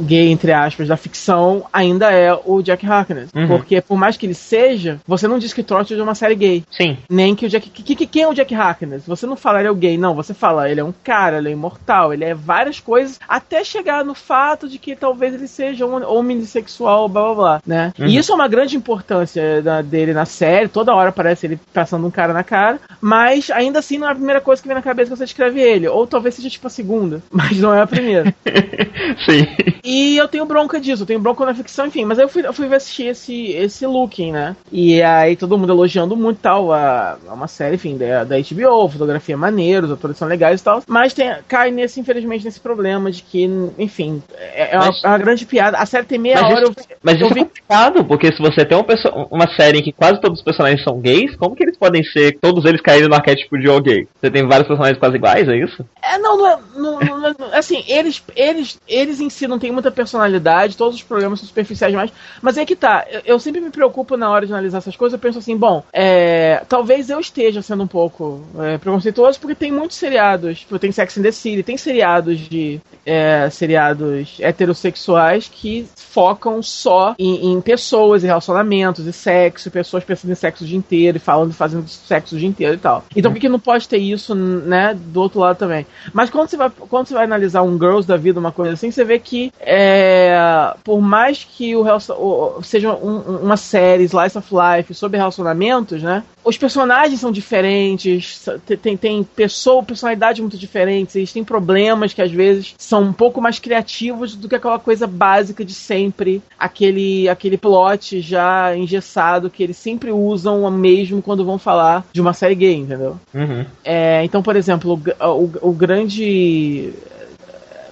gay, 0.00 0.30
entre 0.30 0.52
aspas, 0.52 0.88
da 0.88 0.96
ficção 0.96 1.64
ainda 1.72 2.10
é 2.12 2.32
o 2.44 2.62
Jack 2.62 2.86
Harkness. 2.86 3.30
Uhum. 3.34 3.46
Porque, 3.48 3.80
por 3.80 3.96
mais 3.96 4.16
que 4.16 4.26
ele 4.26 4.34
seja, 4.34 4.98
você 5.06 5.26
não 5.28 5.38
diz 5.38 5.52
que 5.52 5.62
Torchwood 5.62 6.00
é 6.00 6.02
uma 6.02 6.14
série 6.14 6.34
gay. 6.34 6.64
Sim. 6.70 6.96
Nem 7.08 7.34
que 7.34 7.46
o 7.46 7.48
Jack. 7.48 7.68
Que, 7.70 7.94
que- 7.94 8.06
quem 8.06 8.22
é 8.22 8.28
o 8.28 8.34
Jack 8.34 8.54
Harkness? 8.54 9.04
Você 9.06 9.26
não 9.26 9.36
fala 9.36 9.58
ele 9.60 9.68
é 9.68 9.70
o 9.70 9.74
gay, 9.74 9.96
não. 9.98 10.14
Você 10.14 10.32
fala 10.34 10.70
ele 10.70 10.80
é 10.80 10.84
um 10.84 10.94
cara, 11.04 11.38
ele 11.38 11.48
é 11.48 11.52
imortal, 11.52 12.12
ele 12.12 12.24
é 12.24 12.34
várias 12.34 12.80
coisas, 12.80 13.18
até 13.28 13.62
chegar 13.64 14.04
no 14.04 14.14
fato 14.14 14.68
de 14.68 14.78
que 14.78 14.94
talvez 14.96 15.34
ele 15.34 15.46
seja 15.48 15.84
um 15.86 15.94
homossexual, 16.06 17.08
blá 17.08 17.22
blá 17.24 17.34
blá, 17.34 17.62
né? 17.66 17.92
Uhum. 17.98 18.06
E 18.06 18.16
isso 18.16 18.32
é 18.32 18.34
uma 18.34 18.48
grande 18.48 18.76
importância 18.76 19.60
da- 19.62 19.82
dele 19.82 20.12
na 20.12 20.24
série. 20.24 20.68
Toda 20.68 20.94
hora 20.94 21.12
parece 21.12 21.46
ele 21.46 21.58
passando 21.72 22.06
um 22.06 22.10
cara 22.10 22.32
na 22.32 22.44
cara, 22.44 22.78
mas 23.00 23.50
ainda 23.50 23.78
assim 23.78 23.98
não 23.98 24.08
é 24.08 24.12
a 24.12 24.14
primeira 24.14 24.40
coisa 24.40 24.60
que 24.62 24.68
vem 24.68 24.74
na 24.76 24.82
cabeça 24.82 25.10
quando 25.10 25.18
você 25.18 25.24
descreve 25.24 25.60
ele. 25.60 25.88
Ou 25.88 26.06
talvez 26.06 26.34
seja 26.34 26.50
tipo 26.50 26.66
a 26.66 26.70
segunda, 26.70 27.22
mas 27.30 27.58
não 27.58 27.74
é 27.74 27.80
a 27.82 27.86
primeira. 27.86 28.34
Sim. 29.24 29.46
E 29.86 30.16
eu 30.16 30.26
tenho 30.26 30.44
bronca 30.44 30.80
disso, 30.80 31.02
eu 31.02 31.06
tenho 31.06 31.20
bronca 31.20 31.44
na 31.46 31.54
ficção, 31.54 31.86
enfim. 31.86 32.04
Mas 32.04 32.18
aí 32.18 32.24
eu 32.24 32.28
fui, 32.28 32.44
eu 32.44 32.52
fui 32.52 32.66
assistir 32.74 33.04
esse, 33.04 33.50
esse 33.52 33.86
Looking, 33.86 34.32
né? 34.32 34.56
E 34.72 35.00
aí 35.00 35.36
todo 35.36 35.56
mundo 35.56 35.72
elogiando 35.72 36.16
muito 36.16 36.38
tal. 36.40 36.72
A, 36.72 37.16
a 37.28 37.34
uma 37.34 37.46
série, 37.46 37.76
enfim, 37.76 37.96
da, 37.96 38.24
da 38.24 38.36
HBO, 38.36 38.88
fotografia 38.88 39.36
maneira, 39.36 39.86
os 39.86 39.92
atores 39.92 40.16
são 40.16 40.26
legais 40.26 40.60
e 40.60 40.64
tal. 40.64 40.82
Mas 40.88 41.14
tem, 41.14 41.32
cai 41.46 41.70
nesse, 41.70 42.00
infelizmente, 42.00 42.44
nesse 42.44 42.58
problema 42.58 43.10
de 43.12 43.22
que, 43.22 43.44
enfim, 43.78 44.20
é, 44.36 44.74
é 44.74 44.76
uma, 44.76 44.86
Mas- 44.86 45.04
é 45.04 45.08
uma 45.08 45.18
grande 45.18 45.46
piada. 45.46 45.78
A 45.78 45.86
série 45.86 46.04
tem 46.06 46.18
meia 46.18 46.40
Mas 46.42 46.52
hora. 46.52 46.62
isso, 46.62 46.72
eu, 46.90 46.96
mas 47.02 47.14
eu 47.20 47.26
isso 47.28 47.30
é 47.30 47.34
vi- 47.34 47.44
complicado, 47.44 48.04
porque 48.04 48.32
se 48.32 48.38
você 48.42 48.64
tem 48.64 48.76
uma, 48.76 48.82
pessoa- 48.84 49.28
uma 49.30 49.46
série 49.54 49.78
em 49.78 49.82
que 49.82 49.92
quase 49.92 50.20
todos 50.20 50.38
os 50.40 50.44
personagens 50.44 50.82
são 50.82 50.98
gays, 51.00 51.36
como 51.36 51.54
que 51.54 51.62
eles 51.62 51.76
podem 51.76 52.02
ser, 52.02 52.36
todos 52.40 52.64
eles 52.64 52.80
caírem 52.80 53.08
no 53.08 53.14
arquétipo 53.14 53.56
de 53.56 53.66
gay? 53.80 54.08
Você 54.20 54.30
tem 54.32 54.48
vários 54.48 54.66
personagens 54.66 54.98
quase 54.98 55.14
iguais, 55.16 55.48
é 55.48 55.56
isso? 55.56 55.84
É, 56.02 56.18
não, 56.18 56.36
não 56.36 56.48
é. 56.48 56.58
não- 56.74 57.00
não 57.00 57.26
é- 57.28 57.58
assim, 57.58 57.84
eles, 57.86 58.22
eles, 58.34 58.78
eles 58.88 59.20
em 59.20 59.30
si 59.30 59.46
não 59.46 59.58
têm 59.58 59.75
muita 59.76 59.90
personalidade, 59.90 60.76
todos 60.76 60.96
os 60.96 61.02
programas 61.02 61.40
são 61.40 61.48
superficiais 61.48 61.92
demais. 61.92 62.10
Mas 62.42 62.58
é 62.58 62.64
que 62.64 62.74
tá, 62.74 63.06
eu, 63.10 63.20
eu 63.24 63.38
sempre 63.38 63.60
me 63.60 63.70
preocupo 63.70 64.16
na 64.16 64.30
hora 64.30 64.46
de 64.46 64.52
analisar 64.52 64.78
essas 64.78 64.96
coisas, 64.96 65.14
eu 65.14 65.20
penso 65.20 65.38
assim, 65.38 65.56
bom, 65.56 65.82
é, 65.92 66.62
talvez 66.68 67.10
eu 67.10 67.20
esteja 67.20 67.62
sendo 67.62 67.82
um 67.82 67.86
pouco 67.86 68.42
é, 68.58 68.78
preconceituoso, 68.78 69.38
porque 69.40 69.54
tem 69.54 69.72
muitos 69.72 69.96
seriados, 69.96 70.60
tipo, 70.60 70.78
tem 70.78 70.92
Sex 70.92 71.18
and 71.18 71.22
the 71.22 71.32
City, 71.32 71.62
tem 71.62 71.76
seriados 71.76 72.38
de. 72.38 72.80
é, 73.04 73.48
seriados 73.50 74.38
heterossexuais 74.40 75.48
que 75.48 75.86
focam 75.96 76.62
só 76.62 77.14
em, 77.18 77.52
em 77.52 77.60
pessoas 77.60 78.22
e 78.22 78.26
relacionamentos 78.26 79.06
e 79.06 79.12
sexo, 79.12 79.70
pessoas 79.70 80.04
pensando 80.04 80.32
em 80.32 80.34
sexo 80.34 80.64
o 80.64 80.66
dia 80.66 80.76
inteiro 80.76 81.18
e 81.18 81.20
falando, 81.20 81.52
fazendo 81.52 81.86
sexo 81.88 82.34
o 82.34 82.38
dia 82.38 82.48
inteiro 82.48 82.74
e 82.74 82.78
tal. 82.78 83.04
Então 83.14 83.30
por 83.30 83.36
que 83.40 83.46
que 83.46 83.48
não 83.48 83.60
pode 83.60 83.88
ter 83.88 83.98
isso, 83.98 84.34
né, 84.34 84.94
do 84.94 85.20
outro 85.20 85.40
lado 85.40 85.56
também? 85.56 85.86
Mas 86.12 86.30
quando 86.30 86.48
você 86.48 86.56
vai, 86.56 86.70
quando 86.70 87.06
você 87.06 87.14
vai 87.14 87.24
analisar 87.24 87.62
um 87.62 87.78
Girls 87.78 88.06
da 88.06 88.16
vida, 88.16 88.40
uma 88.40 88.52
coisa 88.52 88.74
assim, 88.74 88.90
você 88.90 89.04
vê 89.04 89.18
que 89.18 89.52
é, 89.68 90.74
por 90.84 91.00
mais 91.00 91.42
que 91.44 91.74
o, 91.74 92.62
seja 92.62 92.94
um- 92.94 93.16
um- 93.16 93.36
uma 93.42 93.56
série 93.56 94.04
Slice 94.04 94.38
of 94.38 94.48
Life 94.54 94.94
sobre 94.94 95.18
relacionamentos, 95.18 96.02
né? 96.02 96.22
Os 96.44 96.56
personagens 96.56 97.18
são 97.18 97.32
diferentes, 97.32 98.48
tem, 98.80 98.96
tem, 98.96 99.24
pessoa, 99.24 99.82
personalidades 99.82 100.40
muito 100.40 100.56
diferentes, 100.56 101.16
eles 101.16 101.32
têm 101.32 101.42
problemas 101.42 102.14
que 102.14 102.22
às 102.22 102.30
vezes 102.30 102.76
são 102.78 103.02
um 103.02 103.12
pouco 103.12 103.40
mais 103.42 103.58
criativos 103.58 104.36
do 104.36 104.48
que 104.48 104.54
aquela 104.54 104.78
coisa 104.78 105.08
básica 105.08 105.64
de 105.64 105.74
sempre, 105.74 106.40
aquele, 106.56 107.28
aquele 107.28 107.56
plot 107.58 108.20
já 108.20 108.76
engessado 108.76 109.50
que 109.50 109.64
eles 109.64 109.76
sempre 109.76 110.12
usam 110.12 110.70
mesmo 110.70 111.20
quando 111.20 111.44
vão 111.44 111.58
falar 111.58 112.06
de 112.12 112.20
uma 112.20 112.32
série 112.32 112.54
gay, 112.54 112.76
entendeu? 112.76 113.18
Uhum. 113.34 113.66
É, 113.84 114.22
então, 114.24 114.40
por 114.40 114.54
exemplo, 114.54 115.00
o, 115.20 115.26
o, 115.26 115.50
o 115.70 115.72
grande. 115.72 116.92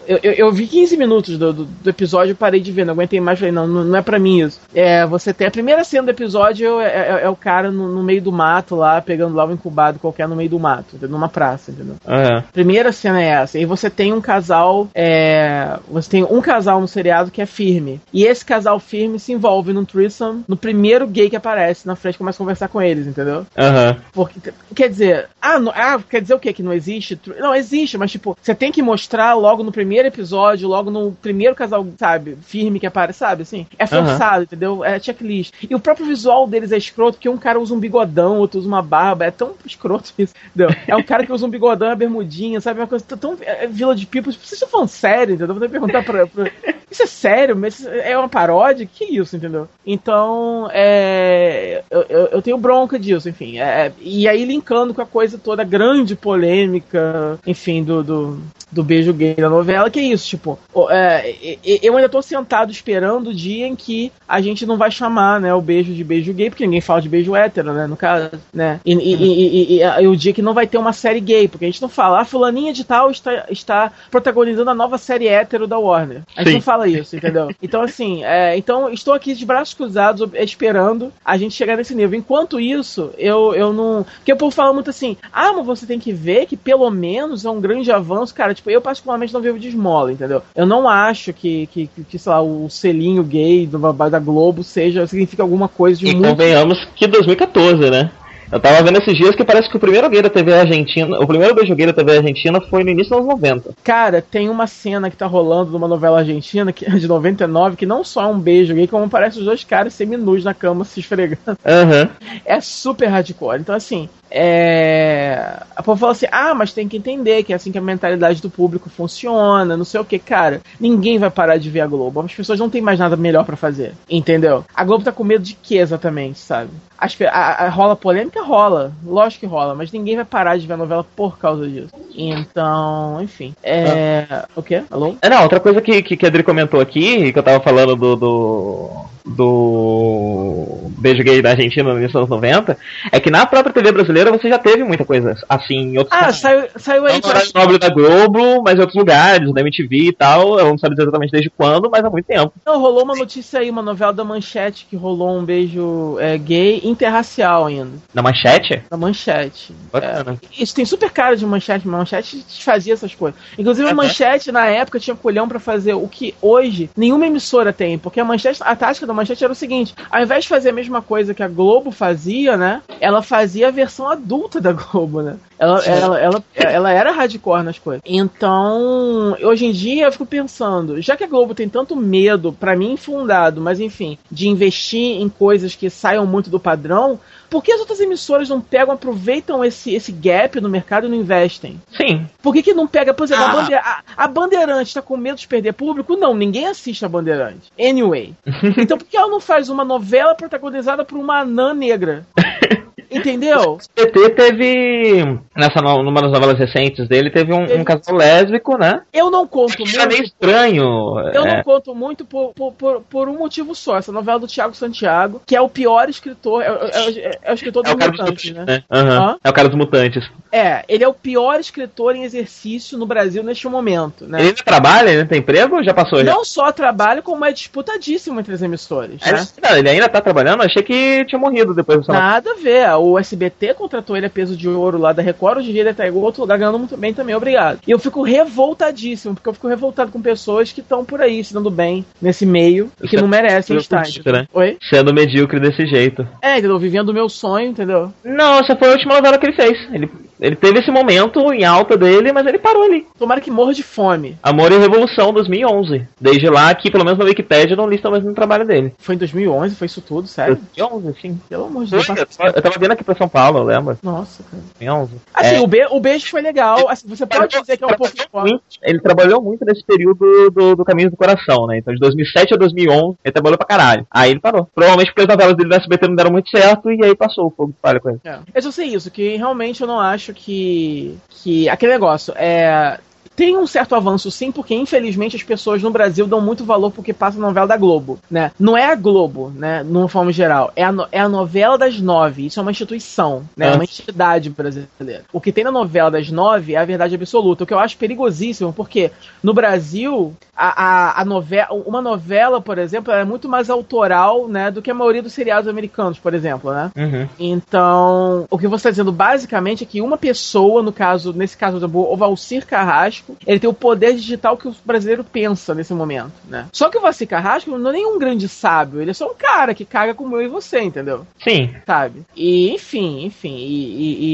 Eu, 0.07 0.19
eu, 0.23 0.33
eu 0.33 0.53
vi 0.53 0.67
15 0.67 0.97
minutos 0.97 1.39
do, 1.39 1.53
do, 1.53 1.65
do 1.65 1.91
episódio 1.91 2.33
e 2.33 2.35
parei 2.35 2.61
de 2.61 2.71
ver, 2.73 2.85
não 2.85 2.95
aguentei 2.95 3.21
mais, 3.21 3.39
falei, 3.39 3.53
não, 3.53 3.67
não, 3.67 3.85
não 3.85 3.99
é 3.99 4.03
pra 4.03 4.19
mim 4.19 4.41
isso. 4.43 4.61
É, 4.75 5.07
você 5.07 5.33
tem 5.33 5.47
a 5.47 5.51
primeira 5.51 5.85
cena 5.85 6.05
do 6.05 6.11
episódio 6.11 6.81
é, 6.81 6.87
é, 6.87 7.21
é 7.25 7.29
o 7.29 7.37
cara 7.37 7.71
no, 7.71 7.89
no 7.89 8.03
meio 8.03 8.21
do 8.23 8.33
mato 8.33 8.75
lá, 8.75 9.01
pegando 9.01 9.35
lá 9.35 9.45
um 9.47 9.53
incubado 9.53 9.99
qualquer 9.99 10.29
no 10.29 10.37
meio 10.37 10.51
do 10.51 10.59
mato, 10.59 10.97
numa 11.09 11.29
praça, 11.29 11.71
entendeu? 11.71 11.97
Aham. 12.07 12.45
Primeira 12.53 12.93
cena 12.93 13.23
é 13.23 13.27
essa. 13.29 13.59
E 13.59 13.65
você 13.65 13.89
tem 13.91 14.13
um 14.13 14.21
casal. 14.21 14.89
é, 14.95 15.79
Você 15.91 16.11
tem 16.11 16.25
um 16.25 16.41
casal 16.41 16.81
no 16.81 16.89
seriado 16.89 17.31
que 17.31 17.41
é 17.43 17.47
firme. 17.47 18.01
E 18.13 18.25
esse 18.25 18.45
casal 18.45 18.79
firme 18.81 19.19
se 19.19 19.33
envolve 19.33 19.73
num 19.73 19.85
threesome 19.85 20.45
no 20.49 20.57
primeiro 20.57 21.07
gay 21.07 21.29
que 21.31 21.37
aparece 21.37 21.87
na 21.87 21.97
frente 21.97 22.19
começa 22.19 22.37
a 22.37 22.45
conversar 22.45 22.69
com 22.69 22.81
eles, 22.83 23.07
entendeu? 23.07 23.47
Aham. 23.57 23.97
Porque, 24.13 24.41
quer 24.75 24.89
dizer, 24.89 25.29
ah, 25.41 25.59
não- 25.59 25.73
ah, 25.75 26.01
quer 26.09 26.21
dizer 26.21 26.35
o 26.35 26.39
quê? 26.39 26.53
Que 26.53 26.63
não 26.63 26.73
existe? 26.73 27.19
Não, 27.39 27.55
existe, 27.55 27.97
mas 27.99 28.11
tipo, 28.11 28.37
você 28.41 28.55
tem 28.55 28.71
que 28.73 28.83
mostrar 28.83 29.35
logo 29.35 29.63
no 29.63 29.73
primeiro 29.73 29.94
primeiro 29.95 30.09
episódio, 30.09 30.69
logo 30.69 30.91
no 30.91 31.13
primeiro 31.13 31.55
casal, 31.55 31.87
sabe, 31.97 32.37
firme 32.43 32.81
que 32.81 32.87
aparece, 32.87 33.21
sabe, 33.21 33.43
assim. 33.43 33.65
É 33.79 33.87
forçado, 33.87 34.39
uhum. 34.39 34.43
entendeu? 34.43 34.85
É 34.85 34.99
checklist. 34.99 35.55
E 35.71 35.73
o 35.73 35.79
próprio 35.79 36.07
visual 36.07 36.49
deles 36.49 36.73
é 36.73 36.77
escroto, 36.77 37.13
porque 37.13 37.29
um 37.29 37.37
cara 37.37 37.61
usa 37.61 37.73
um 37.73 37.79
bigodão, 37.79 38.39
outro 38.39 38.59
usa 38.59 38.67
uma 38.67 38.83
barba. 38.83 39.25
É 39.25 39.31
tão 39.31 39.53
escroto 39.65 40.13
isso. 40.19 40.35
Entendeu? 40.49 40.75
É 40.89 40.97
um 40.97 41.03
cara 41.03 41.25
que 41.25 41.33
usa 41.33 41.47
um 41.47 41.51
bigodão 41.51 41.89
e 41.89 41.93
a 41.93 41.97
bermudinha, 41.97 42.61
sabe? 42.61 42.81
Uma 42.81 42.89
coisa 42.89 43.05
tão. 43.05 43.37
É, 43.41 43.69
Vila 43.69 43.95
de 43.95 44.05
People. 44.05 44.33
Vocês 44.33 44.55
estão 44.55 44.69
falando 44.69 44.89
sério, 44.89 45.35
entendeu? 45.35 45.55
Vou 45.55 45.69
perguntar 45.69 46.03
pra, 46.03 46.27
pra. 46.27 46.51
Isso 46.91 47.03
é 47.03 47.07
sério? 47.07 47.57
Mas 47.57 47.87
é 47.87 48.19
uma 48.19 48.29
paródia? 48.29 48.89
Que 48.93 49.05
isso, 49.05 49.37
entendeu? 49.37 49.69
Então, 49.87 50.69
é. 50.73 51.85
Eu, 51.89 52.05
eu, 52.09 52.27
eu 52.27 52.43
tenho 52.43 52.59
bronca 52.59 52.99
disso, 52.99 53.29
enfim. 53.29 53.59
É, 53.59 53.93
e 54.01 54.27
aí, 54.27 54.45
linkando 54.45 54.93
com 54.93 55.03
a 55.03 55.07
coisa 55.07 55.39
toda, 55.39 55.63
grande 55.63 56.17
polêmica, 56.17 57.39
enfim, 57.47 57.83
do, 57.83 58.03
do 58.03 58.43
do 58.75 58.83
beijo 58.83 59.13
gay 59.13 59.35
da 59.35 59.49
novela, 59.49 59.84
que 59.91 60.01
é 60.01 60.03
isso, 60.03 60.29
tipo, 60.29 60.59
é, 60.91 61.57
eu 61.83 61.97
ainda 61.97 62.09
tô 62.09 62.21
sentado 62.23 62.71
esperando 62.71 63.29
o 63.29 63.35
dia 63.35 63.67
em 63.67 63.77
que 63.77 64.13
a 64.29 64.41
gente 64.41 64.67
não 64.67 64.77
vai 64.77 64.91
chamar, 64.91 65.41
né, 65.41 65.53
o 65.55 65.61
beijo 65.61 65.93
de 65.93 66.05
beijo 66.05 66.33
gay, 66.33 66.51
porque 66.51 66.65
ninguém 66.65 66.81
fala 66.81 67.03
de 67.03 67.09
beijo 67.09 67.35
hétero, 67.35 67.73
né, 67.73 67.87
no 67.87 67.97
caso, 67.97 68.31
né, 68.53 68.81
e, 68.85 68.95
e, 68.95 69.79
e, 69.79 69.83
e, 69.83 70.09
o 70.09 70.17
dia 70.17 70.33
que 70.33 70.43
não 70.43 70.55
vai 70.55 70.67
ter 70.67 70.79
uma 70.79 70.93
série 70.93 71.21
gay, 71.21 71.49
porque 71.49 71.65
a 71.65 71.69
gente 71.69 71.83
não 71.83 71.89
fala, 71.89 72.21
ah, 72.21 72.25
fulaninha 72.25 72.73
de 72.73 72.85
tal 72.85 73.11
está, 73.11 73.47
está 73.51 73.93
protagonizando 74.11 74.71
a 74.71 74.75
nova 74.75 74.99
série 74.99 75.29
hétero 75.29 75.67
da 75.67 75.79
Warner. 75.79 76.23
A 76.37 76.41
gente 76.41 76.49
Sim. 76.51 76.55
não 76.55 76.63
fala 76.63 76.89
isso, 76.89 77.17
entendeu? 77.17 77.51
Então, 77.63 77.83
assim, 77.83 78.23
é, 78.25 78.57
então 78.57 78.91
estou 78.91 79.15
aqui 79.15 79.35
de 79.35 79.47
braços 79.47 79.75
cruzados 79.75 80.29
esperando 80.35 81.13
a 81.25 81.37
gente 81.37 81.55
chegar 81.55 81.77
nesse 81.77 81.95
nível. 81.95 82.19
Enquanto 82.19 82.61
isso, 82.61 83.11
eu, 83.17 83.55
eu 83.55 83.73
não... 83.73 84.05
Porque 84.17 84.33
o 84.33 84.37
povo 84.37 84.55
fala 84.55 84.73
muito 84.73 84.91
assim, 84.91 85.17
ah, 85.33 85.53
mas 85.53 85.65
você 85.65 85.87
tem 85.87 85.99
que 85.99 86.13
ver 86.13 86.47
que 86.47 86.57
pelo 86.57 86.91
menos 86.91 87.45
é 87.45 87.51
um 87.51 87.61
grande 87.61 87.91
avanço, 87.91 88.35
cara, 88.35 88.55
tipo, 88.55 88.71
eu 88.71 88.83
particularmente 88.83 89.33
não 89.33 89.41
vivo 89.41 89.59
de 89.59 89.71
esmola, 89.75 90.13
entendeu? 90.13 90.43
Eu 90.55 90.67
não 90.67 90.89
acho 90.89 91.33
que, 91.33 91.67
que, 91.67 91.89
que, 92.09 92.19
sei 92.19 92.33
lá, 92.33 92.41
o 92.43 92.69
selinho 92.69 93.23
gay 93.23 93.67
do, 93.67 93.79
da 93.93 94.19
Globo 94.19 94.63
seja, 94.63 95.07
significa 95.07 95.43
alguma 95.43 95.69
coisa 95.69 95.99
de 95.99 96.07
e 96.07 96.15
muito... 96.15 96.29
convenhamos 96.29 96.87
que 96.97 97.07
2014, 97.07 97.91
né? 97.91 98.11
Eu 98.55 98.61
tava 98.61 98.83
vendo 98.83 98.99
esses 98.99 99.17
dias 99.17 99.35
que 99.35 99.45
parece 99.45 99.69
que 99.69 99.77
o 99.77 99.81
primeiro 99.81 100.09
gay 100.09 100.23
da 100.23 100.31
TV 100.31 100.55
Argentina, 100.55 101.19
o 101.19 101.27
primeiro 101.27 101.55
beijo 101.55 101.75
gay 101.75 101.87
da 101.87 101.93
TV 101.93 102.19
Argentina 102.19 102.61
foi 102.61 102.85
no 102.85 102.91
início 102.91 103.11
dos 103.11 103.19
anos 103.19 103.43
90. 103.43 103.75
Cara, 103.83 104.23
tem 104.23 104.49
uma 104.49 104.67
cena 104.67 105.11
que 105.11 105.17
tá 105.17 105.27
rolando 105.27 105.73
numa 105.73 105.89
novela 105.89 106.21
argentina 106.21 106.73
que, 106.73 106.89
de 106.89 107.09
99 107.09 107.77
que 107.77 107.87
não 107.87 108.05
só 108.05 108.23
é 108.23 108.27
um 108.27 108.39
beijo 108.39 108.75
gay, 108.75 108.87
como 108.87 109.09
parece 109.09 109.39
os 109.39 109.45
dois 109.45 109.65
caras 109.65 109.95
seminus 109.95 110.45
na 110.45 110.55
cama 110.55 110.85
se 110.85 111.01
esfregando. 111.01 111.59
Uhum. 111.65 112.09
É 112.45 112.61
super 112.61 113.09
hardcore. 113.09 113.61
Então, 113.61 113.75
assim, 113.75 114.09
é... 114.37 115.63
A 115.77 115.83
povo 115.83 116.01
fala 116.01 116.11
assim: 116.11 116.27
ah, 116.33 116.55
mas 116.55 116.73
tem 116.73 116.89
que 116.89 116.97
entender 116.97 117.45
que 117.45 117.53
é 117.53 117.57
assim 117.57 117.71
que 117.71 117.79
a 117.79 117.83
mentalidade 117.83 118.43
do 118.43 118.51
público 118.51 118.91
funciona, 118.91 119.77
não 119.77 119.85
sei 119.85 120.01
o 120.01 120.05
que. 120.05 120.19
Cara, 120.19 120.61
ninguém 120.81 121.19
vai 121.19 121.31
parar 121.31 121.57
de 121.57 121.71
ver 121.71 121.83
a 121.83 121.87
Globo. 121.87 122.21
As 122.21 122.35
pessoas 122.35 122.59
não 122.59 122.69
têm 122.69 122.83
mais 122.83 122.99
nada 122.99 123.17
melhor 123.17 123.45
para 123.45 123.57
fazer, 123.57 123.95
entendeu? 124.11 124.65
A 124.75 124.83
Globo 124.85 125.05
tá 125.05 125.13
com 125.13 125.23
medo 125.23 125.45
de 125.45 125.55
quê 125.55 125.77
exatamente, 125.77 126.41
sabe? 126.41 126.71
As, 126.99 127.17
a, 127.21 127.67
a, 127.67 127.69
rola 127.69 127.95
polêmica? 127.95 128.43
Rola. 128.43 128.93
Lógico 129.05 129.41
que 129.41 129.47
rola, 129.47 129.75
mas 129.75 129.93
ninguém 129.93 130.17
vai 130.17 130.25
parar 130.25 130.57
de 130.57 130.67
ver 130.67 130.75
a 130.75 130.79
novela 130.79 131.07
por 131.15 131.39
causa 131.39 131.69
disso. 131.69 131.91
Então, 132.13 133.21
enfim. 133.23 133.55
É. 133.63 134.27
Ah. 134.29 134.49
O 134.57 134.63
quê? 134.63 134.83
Alô? 134.91 135.15
É, 135.23 135.29
não, 135.29 135.43
outra 135.43 135.61
coisa 135.61 135.81
que, 135.81 136.03
que, 136.03 136.17
que 136.17 136.27
a 136.27 136.29
Adri 136.29 136.43
comentou 136.43 136.81
aqui, 136.81 137.33
que 137.33 137.39
eu 137.39 137.43
tava 137.43 137.63
falando 137.63 137.95
do, 137.95 138.17
do 138.17 139.05
do 139.25 140.91
beijo 140.99 141.23
gay 141.23 141.41
da 141.41 141.51
Argentina 141.51 141.95
nos 141.95 142.15
anos 142.15 142.29
90, 142.29 142.77
é 143.11 143.19
que 143.19 143.31
na 143.31 143.47
própria 143.47 143.73
TV 143.73 143.91
brasileira 143.91 144.24
você 144.31 144.49
já 144.49 144.59
teve 144.59 144.85
muita 144.85 145.05
coisa 145.05 145.37
assim 145.49 145.75
em 145.75 145.99
outros 145.99 146.19
Ah, 146.19 146.33
saiu, 146.33 146.69
saiu 146.77 147.07
aí. 147.07 147.21
Não 147.23 147.63
nobre 147.63 147.79
da 147.79 147.89
Globo, 147.89 148.63
mas 148.63 148.77
em 148.77 148.81
outros 148.81 148.97
lugares, 148.97 149.53
da 149.53 149.61
MTV 149.61 149.97
e 149.97 150.13
tal, 150.13 150.59
eu 150.59 150.67
não 150.67 150.79
sabia 150.79 151.03
exatamente 151.03 151.31
desde 151.31 151.51
quando, 151.51 151.91
mas 151.91 152.05
há 152.05 152.11
muito 152.11 152.27
tempo. 152.27 152.53
Não, 152.65 152.81
rolou 152.81 153.05
uma 153.05 153.15
notícia 153.15 153.61
aí, 153.61 153.71
uma 153.71 153.83
novela 153.83 154.13
da 154.13 154.25
Manchete 154.25 154.87
que 154.89 154.97
rolou 154.97 155.39
um 155.39 155.45
beijo 155.45 156.17
é, 156.19 156.37
gay 156.39 156.81
interracial 156.85 157.67
ainda. 157.67 157.93
Na 158.13 158.23
Manchete? 158.23 158.83
Na 158.91 158.97
Manchete. 158.97 159.75
É, 159.93 160.37
isso 160.61 160.75
tem 160.75 160.85
super 160.85 161.11
cara 161.11 161.37
de 161.37 161.47
Manchete, 161.47 161.87
Manchete 161.87 162.45
fazia 162.61 162.93
essas 162.93 163.15
coisas. 163.15 163.39
Inclusive 163.59 163.89
a 163.89 163.95
Manchete 163.95 164.51
na 164.51 164.67
época 164.67 165.01
tinha 165.01 165.17
colhão 165.17 165.49
para 165.49 165.61
fazer 165.61 165.95
o 165.95 166.09
que 166.09 166.35
hoje 166.41 166.91
nenhuma 166.97 167.27
emissora 167.27 167.73
tem, 167.73 167.99
porque 167.99 168.21
a 168.21 168.25
Manchete, 168.25 168.61
a 168.63 168.75
tática 168.75 169.07
da 169.07 169.15
Manchete 169.15 169.45
era 169.45 169.53
o 169.53 169.57
seguinte: 169.57 169.95
ao 170.11 170.23
invés 170.23 170.45
de 170.45 170.49
fazer 170.49 170.71
a 170.71 170.73
mesma 170.73 171.03
coisa 171.03 171.35
que 171.35 171.43
a 171.43 171.49
Globo 171.49 171.91
fazia, 171.91 172.57
né? 172.57 172.83
Ela 173.01 173.23
fazia 173.23 173.69
a 173.69 173.71
versão 173.71 174.09
adulta 174.15 174.61
da 174.61 174.73
Globo, 174.73 175.23
né? 175.23 175.37
Ela, 175.59 175.85
ela, 175.85 176.19
ela, 176.19 176.45
ela, 176.55 176.93
era 176.93 177.13
hardcore 177.13 177.63
nas 177.63 177.79
coisas. 177.79 178.03
Então, 178.05 179.37
hoje 179.43 179.67
em 179.67 179.73
dia 179.73 180.07
eu 180.07 180.13
fico 180.13 180.27
pensando, 180.27 181.01
já 181.01 181.17
que 181.17 181.25
a 181.25 181.29
Globo 181.29 181.55
tem 181.55 181.69
tanto 181.69 181.95
medo, 181.95 182.53
para 182.53 182.77
mim 182.77 182.93
infundado, 182.93 183.61
mas 183.61 183.81
enfim, 183.81 184.19
de 184.31 184.49
investir 184.49 185.21
em 185.21 185.29
coisas 185.29 185.75
que 185.75 185.89
saiam 185.89 186.27
muito 186.27 186.51
do 186.51 186.59
padrão, 186.59 187.21
por 187.55 187.63
que 187.63 187.71
as 187.71 187.79
outras 187.79 188.01
emissoras 188.01 188.49
não 188.49 188.61
pegam, 188.61 188.95
aproveitam 188.95 189.65
esse, 189.65 189.95
esse 189.95 190.11
gap 190.11 190.61
no 190.61 190.69
mercado 190.69 191.07
e 191.07 191.09
não 191.11 191.17
investem? 191.17 191.81
Sim. 191.97 192.27
Por 192.43 192.53
que, 192.53 192.63
que 192.63 192.75
não 192.75 192.87
pega, 192.87 193.15
por 193.15 193.25
exemplo, 193.25 193.45
ah. 193.45 193.51
a, 193.51 193.55
bandeira, 193.55 193.83
a, 193.85 194.03
a, 194.17 194.29
Bandeirante 194.29 194.95
tá 194.95 195.03
com 195.03 195.17
medo 195.17 195.39
de 195.39 195.47
perder 195.47 195.73
público? 195.73 196.17
Não, 196.17 196.35
ninguém 196.35 196.67
assiste 196.67 197.05
a 197.05 197.09
Bandeirante. 197.09 197.71
Anyway. 197.79 198.35
então 198.77 198.99
por 198.99 199.07
que 199.07 199.17
ela 199.17 199.29
não 199.29 199.41
faz 199.41 199.69
uma 199.69 199.85
novela 199.85 200.35
protagonizada 200.35 201.05
por 201.05 201.17
uma 201.17 201.41
anã 201.41 201.73
negra? 201.73 202.27
Entendeu? 203.15 203.75
O 203.75 203.77
SBT 203.77 204.31
teve, 204.31 205.39
nessa 205.57 205.81
numa 205.81 206.21
das 206.21 206.33
novelas 206.33 206.59
recentes 206.59 207.07
dele, 207.09 207.31
teve 207.31 207.53
um, 207.53 207.81
um 207.81 207.85
casal 207.85 208.17
lésbico, 208.17 208.77
né? 208.77 209.03
Eu 209.13 209.31
não 209.31 209.47
conto 209.47 209.79
muito. 209.79 210.01
É 210.01 210.07
meio 210.07 210.23
estranho. 210.23 210.85
Eu 211.33 211.45
é. 211.45 211.57
não 211.57 211.63
conto 211.63 211.95
muito 211.95 212.25
por, 212.25 212.53
por, 212.53 212.73
por, 212.73 213.01
por, 213.03 213.29
um 213.29 213.39
motivo 213.39 213.75
só. 213.75 213.99
Essa 213.99 214.13
novela 214.13 214.41
do 214.41 214.47
Tiago 214.47 214.75
Santiago, 214.75 215.41
que 215.47 215.55
é 215.55 215.61
o 215.61 215.69
pior 215.69 216.09
escritor. 216.09 216.63
É, 216.63 216.67
é, 216.67 217.11
é, 217.11 217.39
é 217.43 217.53
o 217.53 217.55
escritor 217.55 217.85
é 217.87 217.95
dos 217.95 218.07
Mutantes, 218.07 218.51
né? 218.51 218.65
né? 218.65 218.85
Uhum. 218.91 219.37
É 219.43 219.51
o 219.51 219.53
cara 219.53 219.69
dos 219.69 219.79
Mutantes. 219.79 220.29
É, 220.51 220.85
ele 220.89 221.05
é 221.05 221.09
o 221.09 221.15
pior 221.15 221.59
escritor 221.59 222.15
em 222.17 222.25
exercício 222.25 222.97
no 222.99 223.07
Brasil 223.07 223.43
neste 223.43 223.69
momento, 223.69 224.27
né? 224.27 224.41
Ele 224.41 224.53
trabalha, 224.55 225.11
ele 225.11 225.25
tem 225.25 225.39
emprego 225.39 225.77
ou 225.77 225.85
já 225.85 225.93
passou? 225.93 226.23
Não 226.23 226.45
só 226.45 226.71
trabalha, 226.73 227.23
como 227.23 227.45
é 227.45 227.53
disputadíssimo 227.53 228.39
entre 228.41 228.55
as 228.55 228.63
emissoras. 228.63 229.21
Né? 229.21 229.47
Não, 229.63 229.77
ele 229.77 229.89
ainda 229.89 230.09
tá 230.09 230.21
trabalhando? 230.21 230.63
Achei 230.63 230.83
que 230.83 231.25
tinha 231.27 231.39
morrido 231.39 231.75
depois 231.75 232.07
do 232.07 232.13
Nada 232.13 232.53
a 232.53 232.55
ver 232.55 232.89
o 232.97 233.04
SBT 233.19 233.75
contratou 233.75 234.17
ele 234.17 234.27
a 234.27 234.31
peso 234.31 234.57
de 234.57 234.69
ouro 234.69 234.99
lá 234.99 235.13
da 235.13 235.23
Record, 235.23 235.59
hoje 235.59 235.71
em 235.71 235.73
dia 235.73 235.83
ele 235.83 235.95
tá 235.95 236.07
em 236.07 236.11
outro 236.11 236.43
lugar 236.43 236.59
ganhando 236.59 236.79
muito 236.79 236.97
bem 236.97 237.13
também, 237.13 237.35
obrigado. 237.35 237.81
E 237.87 237.91
eu 237.91 237.99
fico 237.99 238.23
revoltadíssimo, 238.23 239.35
porque 239.35 239.49
eu 239.49 239.55
fico 239.55 239.69
revoltado 239.69 240.11
com 240.11 240.21
pessoas 240.21 240.73
que 240.73 240.81
estão 240.81 241.05
por 241.05 241.21
aí 241.21 241.43
se 241.45 241.53
dando 241.53 241.71
bem 241.71 242.05
nesse 242.21 242.47
meio 242.47 242.91
e 243.03 243.09
que 243.09 243.17
não 243.17 243.29
merecem 243.29 243.77
estar. 243.77 244.05
Né? 244.27 244.47
Oi? 244.53 244.77
Sendo 244.89 245.15
medíocre 245.15 245.61
desse 245.61 245.87
jeito. 245.87 246.27
É, 246.43 246.59
entendeu? 246.59 246.79
Vivendo 246.79 247.11
o 247.11 247.15
meu 247.15 247.29
sonho, 247.29 247.69
entendeu? 247.69 248.13
Não, 248.25 248.59
essa 248.59 248.77
foi 248.77 248.89
a 248.89 248.93
última 248.93 249.15
novela 249.15 249.39
que 249.39 249.47
ele 249.47 249.57
fez. 249.57 249.79
Ele, 249.93 250.11
ele 250.41 250.57
teve 250.57 250.81
esse 250.81 250.91
momento 250.91 251.53
em 251.53 251.65
alta 251.65 251.97
dele, 251.97 252.33
mas 252.33 252.47
ele 252.47 252.59
parou 252.59 252.83
ali. 252.83 253.07
Tomara 253.19 253.41
que 253.41 253.51
morra 253.51 253.73
de 253.73 253.83
fome. 253.83 254.37
Amor 254.43 254.73
e 254.73 254.79
Revolução 254.79 255.33
2011. 255.33 256.07
Desde 256.21 256.49
lá, 256.49 256.71
aqui, 256.71 256.91
pelo 256.91 257.05
menos 257.05 257.19
na 257.19 257.25
Wikipedia, 257.25 257.77
não 257.77 257.89
lista 257.89 258.11
mais 258.11 258.25
no 258.25 258.35
trabalho 258.35 258.67
dele. 258.67 258.95
Foi 258.99 259.15
em 259.15 259.19
2011, 259.19 259.77
foi 259.77 259.87
isso 259.87 260.01
tudo, 260.01 260.27
sério? 260.27 260.59
2011, 260.75 261.21
sim. 261.21 261.41
Pelo 261.49 261.67
amor 261.67 261.85
de 261.85 261.93
Deus. 261.93 262.09
Eu 262.09 262.63
tava 262.63 262.79
vendo 262.79 262.93
aqui 262.93 263.05
pra 263.05 263.15
São 263.15 263.29
Paulo, 263.29 263.59
eu 263.59 263.65
lembro. 263.65 263.99
Nossa, 264.03 264.43
cara. 264.43 264.63
2011. 264.79 265.13
Assim, 265.33 265.57
é. 265.57 265.61
o, 265.61 265.67
be 265.67 265.87
o 265.91 266.01
beijo 266.01 266.29
foi 266.29 266.41
legal. 266.41 266.89
Assim, 266.89 267.09
você 267.09 267.27
pode 267.27 267.59
dizer 267.59 267.77
que 267.77 267.85
é 267.85 267.87
um 267.87 267.91
pouco 267.91 268.13
muito, 268.35 268.63
Ele 268.83 269.01
trabalhou 269.01 269.43
muito 269.43 269.65
nesse 269.65 269.85
período 269.85 270.51
do, 270.51 270.77
do 270.77 270.85
Caminho 270.85 271.11
do 271.11 271.17
Coração, 271.17 271.67
né? 271.67 271.79
Então, 271.79 271.95
de 271.95 272.01
2007 272.01 272.55
a 272.55 272.57
2011, 272.57 273.17
ele 273.25 273.33
trabalhou 273.33 273.59
pra 273.59 273.67
caralho. 273.67 274.07
Aí 274.11 274.31
ele 274.31 274.41
parou. 274.41 274.69
Provavelmente 274.75 275.09
porque 275.09 275.23
as 275.23 275.29
novelas 275.29 275.57
dele 275.57 275.69
no 275.69 275.77
SBT 275.77 276.09
não 276.09 276.17
deram 276.17 276.31
muito 276.31 276.51
certo 276.51 276.91
e 276.91 277.05
aí 277.05 277.15
passou 277.15 277.47
o 277.47 277.51
fogo 277.51 277.73
de 277.73 277.79
palha 277.81 278.01
com 278.01 278.11
ele. 278.11 278.21
É. 278.25 278.39
Eu 278.55 278.63
só 278.63 278.71
sei 278.71 278.89
isso, 278.89 279.11
que 279.11 279.37
realmente 279.37 279.81
eu 279.81 279.87
não 279.87 280.01
acho 280.01 280.24
que. 280.33 281.19
que 281.29 281.69
aquele 281.69 281.93
negócio 281.93 282.33
é 282.37 282.99
tem 283.37 283.57
um 283.57 283.67
certo 283.67 283.95
avanço 283.95 284.31
sim, 284.31 284.53
porque 284.53 284.75
infelizmente 284.75 285.37
as 285.37 285.43
pessoas 285.43 285.83
no 285.83 285.91
Brasil 285.91 286.27
dão 286.27 286.41
muito 286.41 286.65
valor 286.65 286.91
porque 286.91 287.13
passa 287.13 287.39
a 287.39 287.41
novela 287.41 287.67
da 287.67 287.77
Globo, 287.77 288.19
né? 288.31 288.51
Não 288.59 288.77
é 288.77 288.87
a 288.87 288.95
Globo, 288.95 289.53
né? 289.55 289.83
Numa 289.83 290.09
forma 290.09 290.33
geral. 290.33 290.73
É 290.77 290.85
a, 290.85 290.93
no, 290.93 291.07
é 291.11 291.21
a 291.21 291.29
novela 291.29 291.77
das 291.77 292.01
nove. 292.01 292.47
Isso 292.47 292.61
é 292.61 292.63
uma 292.63 292.71
instituição, 292.71 293.45
né? 293.57 293.73
É 293.73 293.75
uma 293.75 293.85
entidade 293.85 294.51
brasileira. 294.51 295.25
O 295.33 295.41
que 295.41 295.53
tem 295.53 295.65
na 295.65 295.73
novela 295.73 296.11
das 296.11 296.31
nove 296.31 296.75
é 296.75 296.79
a 296.79 296.85
verdade 296.85 297.15
absoluta. 297.15 297.65
O 297.65 297.67
que 297.67 297.75
eu 297.75 297.79
acho 297.79 297.97
perigosíssimo, 297.97 298.73
porque 298.73 299.11
no 299.43 299.53
Brasil, 299.53 300.35
a, 300.57 300.85
a, 300.85 301.21
a 301.23 301.25
novela, 301.25 301.69
uma 301.73 302.01
novela, 302.01 302.61
por 302.61 302.79
exemplo, 302.79 303.13
é 303.13 303.25
muito 303.25 303.49
mais 303.49 303.71
autoral, 303.71 304.49
né? 304.49 304.71
Do 304.71 304.83
que 304.83 304.91
a 304.91 304.95
maioria 304.95 305.23
dos 305.23 305.33
seriados 305.33 305.69
americanos, 305.69 306.19
por 306.19 306.35
exemplo, 306.35 306.73
né? 306.73 306.91
Uhum. 306.97 307.29
Então, 307.39 308.47
o 308.51 308.59
que 308.59 308.69
você 308.69 308.77
está 308.77 308.91
dizendo 308.91 309.13
basicamente 309.13 309.85
é 309.85 309.87
que 309.87 310.01
uma 310.01 310.17
pessoa, 310.17 310.83
no 310.83 310.93
caso, 310.93 311.33
nesse 311.33 311.57
caso, 311.57 311.85
o 311.93 312.17
Valcir 312.17 312.67
Carrasco, 312.67 313.24
Carrasco, 313.25 313.37
ele 313.47 313.59
tem 313.61 313.71
o 313.71 313.75
poder 313.75 314.15
digital 314.15 314.57
que 314.57 314.69
o 314.69 314.75
brasileiro 314.85 315.25
pensa 315.25 315.75
nesse 315.75 315.93
momento, 315.95 316.33
né? 316.49 316.67
Só 316.73 316.89
que 316.89 316.99
o 316.99 317.01
Vassi 317.01 317.27
Carrasco 317.27 317.77
não 317.79 317.91
é 317.91 317.93
nenhum 317.95 318.19
grande 318.19 318.49
sábio, 318.49 319.01
ele 319.01 319.11
é 319.11 319.15
só 319.15 319.31
um 319.31 319.35
cara 319.35 319.75
que 319.75 319.85
caga 319.85 320.15
como 320.15 320.37
eu 320.37 320.43
e 320.43 320.49
você, 320.49 320.81
entendeu? 320.81 321.27
Sim. 321.43 321.75
Sabe? 321.87 322.23
E, 322.37 322.71
enfim, 322.71 323.25
enfim, 323.25 323.55
e... 323.57 323.85
e- 323.85 324.25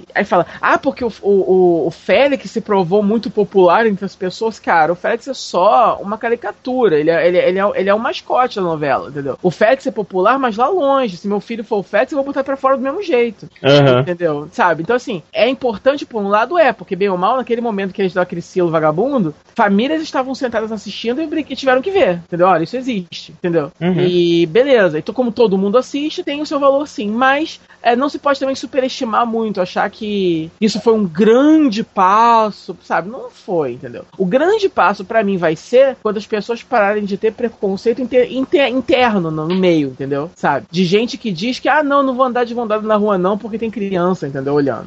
e- 0.00 0.02
Aí 0.14 0.24
fala, 0.24 0.46
ah, 0.60 0.76
porque 0.78 1.04
o, 1.04 1.12
o, 1.22 1.86
o 1.86 1.90
Félix 1.90 2.50
se 2.50 2.60
provou 2.60 3.02
muito 3.02 3.30
popular 3.30 3.86
entre 3.86 4.04
as 4.04 4.14
pessoas, 4.16 4.58
cara, 4.58 4.92
o 4.92 4.96
Félix 4.96 5.28
é 5.28 5.34
só 5.34 5.98
uma 6.00 6.18
caricatura, 6.18 6.98
ele 6.98 7.10
é, 7.10 7.26
ele, 7.26 7.38
é- 7.38 7.48
ele, 7.48 7.58
é, 7.58 7.70
ele 7.76 7.88
é 7.90 7.94
o 7.94 7.98
mascote 7.98 8.56
da 8.56 8.62
novela, 8.62 9.08
entendeu? 9.08 9.38
O 9.42 9.50
Félix 9.50 9.86
é 9.86 9.90
popular, 9.90 10.38
mas 10.38 10.56
lá 10.56 10.68
longe, 10.68 11.16
se 11.16 11.28
meu 11.28 11.40
filho 11.40 11.64
for 11.64 11.78
o 11.78 11.82
Félix, 11.82 12.12
eu 12.12 12.16
vou 12.16 12.24
botar 12.24 12.44
pra 12.44 12.56
fora 12.56 12.76
do 12.76 12.82
mesmo 12.82 13.02
jeito. 13.02 13.48
Aham. 13.62 14.00
Entendeu? 14.00 14.48
Sabe? 14.52 14.82
Então, 14.82 14.96
assim, 14.96 15.22
é 15.32 15.48
importante 15.48 16.04
por 16.04 16.20
um 16.22 16.28
lado, 16.28 16.58
é, 16.58 16.72
porque 16.72 16.96
bem 16.96 17.08
ou 17.08 17.16
mal, 17.18 17.36
naquele 17.36 17.60
momento 17.60 17.92
que 17.92 18.02
eles 18.02 18.14
dão 18.20 18.22
aquele 18.22 18.42
selo 18.42 18.70
vagabundo, 18.70 19.34
famílias 19.54 20.02
estavam 20.02 20.34
sentadas 20.34 20.70
assistindo 20.70 21.20
e 21.22 21.56
tiveram 21.56 21.82
que 21.82 21.90
ver. 21.90 22.20
Entendeu? 22.26 22.46
Olha, 22.46 22.62
isso 22.64 22.76
existe. 22.76 23.32
Entendeu? 23.32 23.72
Uhum. 23.80 24.00
E 24.00 24.46
beleza. 24.46 24.98
Então, 24.98 25.14
como 25.14 25.32
todo 25.32 25.58
mundo 25.58 25.78
assiste, 25.78 26.22
tem 26.22 26.40
o 26.40 26.46
seu 26.46 26.60
valor 26.60 26.86
sim. 26.86 27.10
Mas 27.10 27.60
é, 27.82 27.96
não 27.96 28.08
se 28.08 28.18
pode 28.18 28.38
também 28.38 28.54
superestimar 28.54 29.26
muito, 29.26 29.60
achar 29.60 29.88
que 29.90 30.50
isso 30.60 30.80
foi 30.80 30.92
um 30.92 31.06
grande 31.06 31.82
passo, 31.82 32.76
sabe? 32.84 33.08
Não 33.08 33.30
foi, 33.30 33.72
entendeu? 33.72 34.04
O 34.18 34.26
grande 34.26 34.68
passo 34.68 35.04
pra 35.04 35.22
mim 35.24 35.36
vai 35.36 35.56
ser 35.56 35.96
quando 36.02 36.18
as 36.18 36.26
pessoas 36.26 36.62
pararem 36.62 37.04
de 37.04 37.16
ter 37.16 37.32
preconceito 37.32 38.02
inter- 38.02 38.30
inter- 38.32 38.68
interno 38.68 39.30
no, 39.30 39.48
no 39.48 39.54
meio, 39.54 39.88
entendeu? 39.88 40.30
Sabe? 40.36 40.66
De 40.70 40.84
gente 40.84 41.16
que 41.16 41.30
diz 41.32 41.58
que, 41.58 41.68
ah, 41.68 41.82
não, 41.82 42.02
não 42.02 42.14
vou 42.14 42.24
andar 42.26 42.44
de 42.44 42.54
mão 42.54 42.66
dada 42.66 42.86
na 42.86 42.96
rua 42.96 43.16
não, 43.16 43.38
porque 43.38 43.58
tem 43.58 43.70
criança, 43.70 44.26
entendeu? 44.28 44.54
Olhando. 44.54 44.86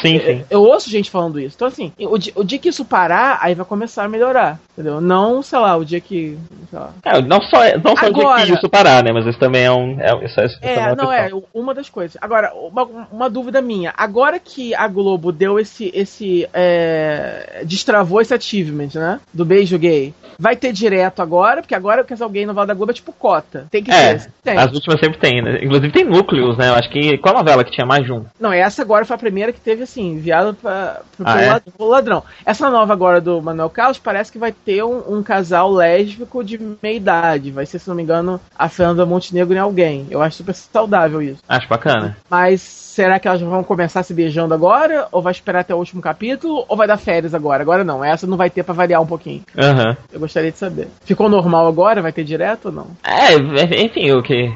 Sim, 0.00 0.18
sim. 0.20 0.44
Eu 0.50 0.62
ouço 0.62 0.90
gente 0.90 1.10
falando 1.10 1.38
isso. 1.40 1.54
Então, 1.56 1.68
assim, 1.68 1.92
o 1.98 2.18
dia, 2.18 2.32
o 2.36 2.44
dia 2.44 2.58
que 2.58 2.68
isso 2.68 2.84
parar, 2.84 3.38
aí 3.40 3.54
vai 3.54 3.64
começar 3.64 4.04
a 4.04 4.08
melhorar, 4.08 4.58
entendeu? 4.72 5.00
Não, 5.00 5.42
sei 5.42 5.58
lá, 5.58 5.76
o 5.76 5.84
dia 5.84 6.00
que. 6.00 6.36
É, 7.04 7.22
não 7.22 7.40
só, 7.42 7.58
não 7.82 7.96
só 7.96 8.06
Agora- 8.06 8.40
de 8.42 8.52
que 8.52 8.58
isso 8.58 8.68
parar, 8.68 9.02
né? 9.04 9.12
Mas 9.12 9.26
isso 9.26 9.38
também 9.38 9.64
é 9.64 9.70
um. 9.72 10.00
É, 10.00 10.24
isso 10.24 10.40
é, 10.40 10.46
isso 10.46 10.58
É, 10.62 10.78
uma 10.88 10.94
não, 10.96 11.12
é, 11.12 11.30
uma 11.54 11.74
das 11.74 11.88
coisas. 11.88 12.16
Agora, 12.20 12.52
uma, 12.54 12.84
uma 13.12 13.30
dúvida 13.30 13.60
minha. 13.62 13.92
Agora 13.96 14.38
que 14.38 14.74
a 14.74 14.88
Globo 14.88 15.30
deu 15.32 15.58
esse. 15.58 15.90
esse 15.94 16.48
é, 16.52 17.62
destravou 17.64 18.20
esse 18.20 18.34
achievement, 18.34 18.88
né? 18.94 19.20
Do 19.32 19.44
beijo 19.44 19.78
gay. 19.78 20.12
Vai 20.38 20.56
ter 20.56 20.72
direto 20.72 21.22
agora, 21.22 21.62
porque 21.62 21.74
agora 21.76 22.02
o 22.02 22.04
casal 22.04 22.28
gay 22.28 22.44
no 22.44 22.52
Val 22.54 22.66
da 22.66 22.74
Globo 22.74 22.90
é 22.90 22.94
tipo 22.94 23.12
cota. 23.12 23.66
Tem 23.70 23.84
que 23.84 23.92
É, 23.92 24.14
ter. 24.16 24.30
Tem. 24.42 24.58
as 24.58 24.72
últimas 24.72 24.98
sempre 24.98 25.18
tem, 25.18 25.40
né? 25.40 25.60
Inclusive 25.62 25.92
tem 25.92 26.04
núcleos, 26.04 26.56
né? 26.58 26.70
Eu 26.70 26.74
acho 26.74 26.90
que. 26.90 27.16
Qual 27.18 27.34
novela 27.34 27.62
que 27.64 27.70
tinha 27.70 27.86
mais 27.86 28.04
de 28.04 28.12
um? 28.12 28.24
Não, 28.40 28.52
essa 28.52 28.82
agora 28.82 29.04
foi 29.04 29.14
a 29.14 29.18
primeira 29.18 29.52
que 29.52 29.60
teve, 29.60 29.83
assim, 29.84 30.12
enviada 30.12 30.52
pra, 30.52 31.00
pro, 31.16 31.24
Ah, 31.28 31.40
é? 31.40 31.60
pelo 31.60 31.88
ladrão. 31.90 32.22
Essa 32.44 32.68
nova 32.70 32.92
agora 32.92 33.20
do 33.20 33.40
Manuel 33.40 33.70
Carlos 33.70 33.98
parece 33.98 34.30
que 34.32 34.38
vai 34.38 34.52
ter 34.52 34.82
um, 34.84 35.16
um 35.18 35.22
casal 35.22 35.70
lésbico 35.72 36.42
de 36.44 36.58
meia 36.82 36.96
idade. 36.96 37.50
Vai 37.50 37.66
ser, 37.66 37.78
se 37.78 37.88
não 37.88 37.94
me 37.96 38.02
engano, 38.02 38.40
a 38.58 38.68
Fernanda 38.68 39.06
Montenegro 39.06 39.54
em 39.54 39.58
alguém. 39.58 40.06
Eu 40.10 40.20
acho 40.22 40.38
super 40.38 40.54
saudável 40.54 41.22
isso. 41.22 41.40
Acho 41.48 41.68
bacana. 41.68 42.16
Mas 42.28 42.60
será 42.62 43.18
que 43.18 43.26
elas 43.28 43.40
vão 43.40 43.62
começar 43.64 44.02
se 44.02 44.14
beijando 44.14 44.54
agora? 44.54 45.06
Ou 45.12 45.20
vai 45.22 45.32
esperar 45.32 45.60
até 45.60 45.74
o 45.74 45.78
último 45.78 46.00
capítulo? 46.02 46.64
Ou 46.68 46.76
vai 46.76 46.86
dar 46.86 46.96
férias 46.96 47.34
agora? 47.34 47.62
Agora 47.62 47.84
não. 47.84 48.04
Essa 48.04 48.26
não 48.26 48.36
vai 48.36 48.50
ter 48.50 48.62
pra 48.62 48.74
variar 48.74 49.00
um 49.02 49.06
pouquinho. 49.06 49.42
Aham. 49.56 49.96
Eu 50.12 50.20
gostaria 50.20 50.52
de 50.52 50.58
saber. 50.58 50.88
Ficou 51.04 51.28
normal 51.28 51.66
agora? 51.66 52.02
Vai 52.02 52.12
ter 52.12 52.24
direto 52.24 52.66
ou 52.66 52.72
não? 52.72 52.86
É, 53.02 53.34
enfim, 53.82 54.12
o 54.12 54.22
que. 54.22 54.52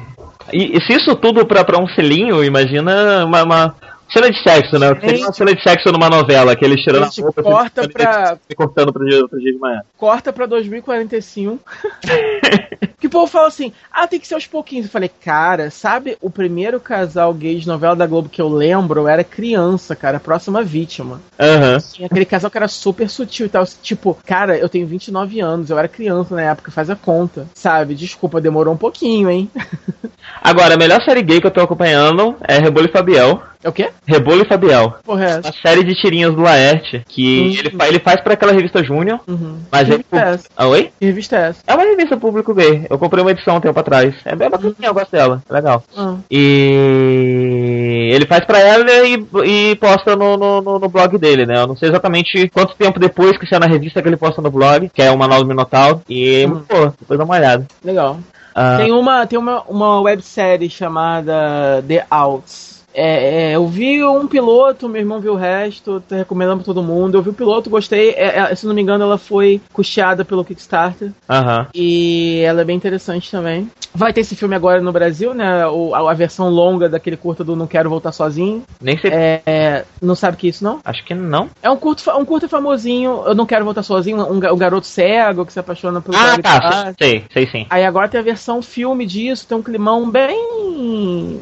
E, 0.51 0.77
e 0.77 0.81
se 0.81 0.93
isso 0.93 1.15
tudo 1.15 1.45
pra, 1.45 1.63
pra 1.63 1.79
um 1.81 1.87
selinho, 1.89 2.43
imagina 2.43 3.23
uma, 3.25 3.43
uma 3.43 3.75
cena 4.11 4.29
de 4.29 4.41
sexo, 4.43 4.79
né? 4.79 4.87
Seria 4.99 5.25
uma 5.25 5.33
cena 5.33 5.55
de 5.55 5.61
sexo 5.63 5.91
numa 5.91 6.09
novela, 6.09 6.55
que 6.55 6.65
eles 6.65 6.81
tirando 6.81 7.03
A 7.03 7.05
gente 7.05 7.21
a 7.21 7.23
roupa 7.23 7.43
corta 7.43 7.83
se, 7.83 7.89
pra- 7.89 8.37
se 8.47 8.55
cortando 8.55 8.91
pro 8.93 9.05
dia, 9.07 9.27
pro 9.27 9.39
dia 9.39 9.53
de 9.53 9.59
manhã. 9.59 9.81
corta 9.97 10.33
pra 10.33 10.45
2045. 10.45 11.59
que 12.99 13.07
o 13.07 13.09
povo 13.09 13.27
fala 13.27 13.47
assim: 13.47 13.71
ah, 13.91 14.07
tem 14.07 14.19
que 14.19 14.27
ser 14.27 14.33
aos 14.35 14.47
pouquinhos. 14.47 14.85
Eu 14.85 14.91
falei, 14.91 15.09
cara, 15.09 15.69
sabe 15.69 16.17
o 16.21 16.29
primeiro 16.29 16.79
casal 16.79 17.33
gay 17.33 17.57
de 17.57 17.67
novela 17.67 17.95
da 17.95 18.07
Globo 18.07 18.29
que 18.29 18.41
eu 18.41 18.49
lembro? 18.49 19.07
Era 19.07 19.23
criança, 19.23 19.95
cara, 19.95 20.19
próxima 20.19 20.63
vítima. 20.63 21.21
Aham. 21.39 21.77
Tinha 21.93 22.05
aquele 22.07 22.25
casal 22.25 22.49
que 22.51 22.57
era 22.57 22.67
super 22.67 23.09
sutil 23.09 23.45
e 23.45 23.49
tal. 23.49 23.65
Tipo, 23.81 24.17
cara, 24.25 24.57
eu 24.57 24.67
tenho 24.69 24.87
29 24.87 25.39
anos, 25.39 25.69
eu 25.69 25.77
era 25.77 25.87
criança 25.87 26.35
na 26.35 26.41
época, 26.41 26.71
faz 26.71 26.89
a 26.89 26.95
conta, 26.95 27.47
sabe? 27.53 27.95
Desculpa, 27.95 28.41
demorou 28.41 28.73
um 28.73 28.77
pouquinho, 28.77 29.29
hein? 29.29 29.49
Agora, 30.41 30.75
a 30.75 30.77
melhor 30.77 31.01
série 31.03 31.21
gay 31.21 31.39
que 31.41 31.47
eu 31.47 31.51
tô 31.51 31.61
acompanhando 31.61 32.35
é 32.41 32.57
Rebolo 32.59 32.87
e 32.87 32.91
Fabiel. 32.91 33.41
É 33.61 33.67
o 33.67 33.73
quê? 33.73 33.89
Rebolo 34.05 34.41
e 34.43 34.47
Fabiel. 34.47 34.95
Porra, 35.03 35.23
é 35.25 35.27
essa? 35.31 35.39
Uma 35.41 35.53
série 35.61 35.83
de 35.83 35.93
tirinhas 35.93 36.33
do 36.33 36.41
Laerte, 36.41 37.03
que 37.09 37.41
Hum. 37.41 37.59
ele, 37.59 37.69
fa- 37.71 37.87
ele 37.89 37.99
faz 37.99 38.21
pra 38.21 38.33
aquela 38.33 38.53
revista 38.53 38.81
Júnior, 38.81 39.19
Uhum. 39.27 39.57
mas 39.69 39.83
que 39.83 39.91
é. 39.91 39.95
revista 39.97 40.15
é 40.17 40.33
essa? 40.33 40.47
Ah, 40.55 40.67
oi? 40.67 40.91
Que 40.97 41.05
revista 41.05 41.35
é 41.35 41.49
essa? 41.49 41.61
É 41.67 41.73
uma 41.75 41.83
revista 41.83 42.15
público 42.15 42.53
gay. 42.53 42.87
Eu 42.89 42.97
comprei 42.97 43.21
uma 43.21 43.31
edição 43.31 43.57
um 43.57 43.59
tempo 43.59 43.77
atrás. 43.77 44.15
É 44.23 44.33
bem 44.33 44.49
bacaninha, 44.49 44.75
eu 44.85 44.93
gosto 44.93 45.11
dela. 45.11 45.43
É 45.49 45.53
legal. 45.53 45.83
Ah. 45.97 46.15
E 46.31 48.09
ele 48.13 48.25
faz 48.25 48.45
pra 48.45 48.59
ela 48.59 48.89
e, 49.05 49.25
e 49.45 49.75
posta 49.75 50.15
no, 50.15 50.37
no, 50.37 50.61
no- 50.61 50.79
no 50.79 50.89
blog 50.89 51.17
dele, 51.17 51.45
né? 51.45 51.61
Eu 51.61 51.67
não 51.67 51.75
sei 51.75 51.89
exatamente 51.89 52.47
quanto 52.49 52.75
tempo 52.75 52.99
depois 52.99 53.37
que 53.37 53.45
saiu 53.47 53.59
na 53.59 53.67
revista 53.67 54.01
que 54.01 54.07
ele 54.07 54.17
posta 54.17 54.41
no 54.41 54.49
blog, 54.51 54.89
que 54.93 55.01
é 55.01 55.11
o 55.11 55.17
Manual 55.17 55.41
do 55.41 55.47
Minotauro. 55.47 56.01
E, 56.09 56.45
Uhum. 56.45 56.61
pô, 56.61 56.93
depois 56.99 57.17
dá 57.17 57.25
uma 57.25 57.35
olhada. 57.35 57.67
Legal. 57.83 58.19
Ah, 58.55 58.77
Tem 58.77 58.91
uma, 58.91 59.25
tem 59.27 59.37
uma, 59.39 59.61
uma 59.67 60.01
websérie 60.01 60.69
chamada 60.69 61.83
The 61.87 62.05
Outs. 62.09 62.68
É, 62.93 63.51
é, 63.51 63.55
eu 63.55 63.67
vi 63.67 64.03
um 64.03 64.27
piloto, 64.27 64.89
meu 64.89 65.01
irmão 65.01 65.19
viu 65.19 65.33
o 65.33 65.37
resto, 65.37 66.01
tô 66.07 66.15
recomendando 66.15 66.57
pra 66.57 66.65
todo 66.65 66.83
mundo. 66.83 67.17
Eu 67.17 67.21
vi 67.21 67.29
o 67.29 67.33
piloto, 67.33 67.69
gostei. 67.69 68.11
É, 68.11 68.39
é, 68.39 68.55
se 68.55 68.65
não 68.65 68.73
me 68.73 68.81
engano, 68.81 69.03
ela 69.03 69.17
foi 69.17 69.61
custeada 69.71 70.25
pelo 70.25 70.43
Kickstarter. 70.43 71.11
Aham. 71.29 71.67
E 71.73 72.41
ela 72.41 72.61
é 72.61 72.65
bem 72.65 72.75
interessante 72.75 73.29
também. 73.31 73.69
Vai 73.93 74.13
ter 74.13 74.21
esse 74.21 74.35
filme 74.35 74.55
agora 74.55 74.81
no 74.81 74.91
Brasil, 74.91 75.33
né? 75.33 75.65
O, 75.67 75.93
a, 75.95 76.11
a 76.11 76.13
versão 76.13 76.49
longa 76.49 76.87
daquele 76.87 77.17
curta 77.17 77.43
do 77.43 77.55
Não 77.55 77.67
Quero 77.67 77.89
Voltar 77.89 78.11
Sozinho. 78.11 78.63
Nem 78.81 78.97
sei. 78.97 79.11
É, 79.11 79.85
não 80.01 80.15
sabe 80.15 80.37
que 80.37 80.47
é 80.47 80.49
isso, 80.49 80.63
não? 80.63 80.79
Acho 80.83 81.03
que 81.03 81.13
não. 81.13 81.49
É 81.61 81.69
um 81.69 81.77
curto, 81.77 82.03
um 82.17 82.25
curta 82.25 82.47
famosinho. 82.47 83.23
Eu 83.25 83.35
não 83.35 83.45
quero 83.45 83.65
voltar 83.65 83.83
sozinho. 83.83 84.17
Um, 84.17 84.37
um 84.37 84.57
garoto 84.57 84.85
cego 84.85 85.45
que 85.45 85.53
se 85.53 85.59
apaixona 85.59 86.01
pelo 86.01 86.17
Ah, 86.17 86.37
tá. 86.41 86.93
Sei, 86.97 87.25
sei 87.33 87.47
sim. 87.47 87.65
Aí 87.69 87.83
agora 87.83 88.07
tem 88.07 88.19
a 88.19 88.23
versão 88.23 88.61
filme 88.61 89.05
disso, 89.05 89.47
tem 89.47 89.57
um 89.57 89.63
climão 89.63 90.09
bem. 90.09 91.41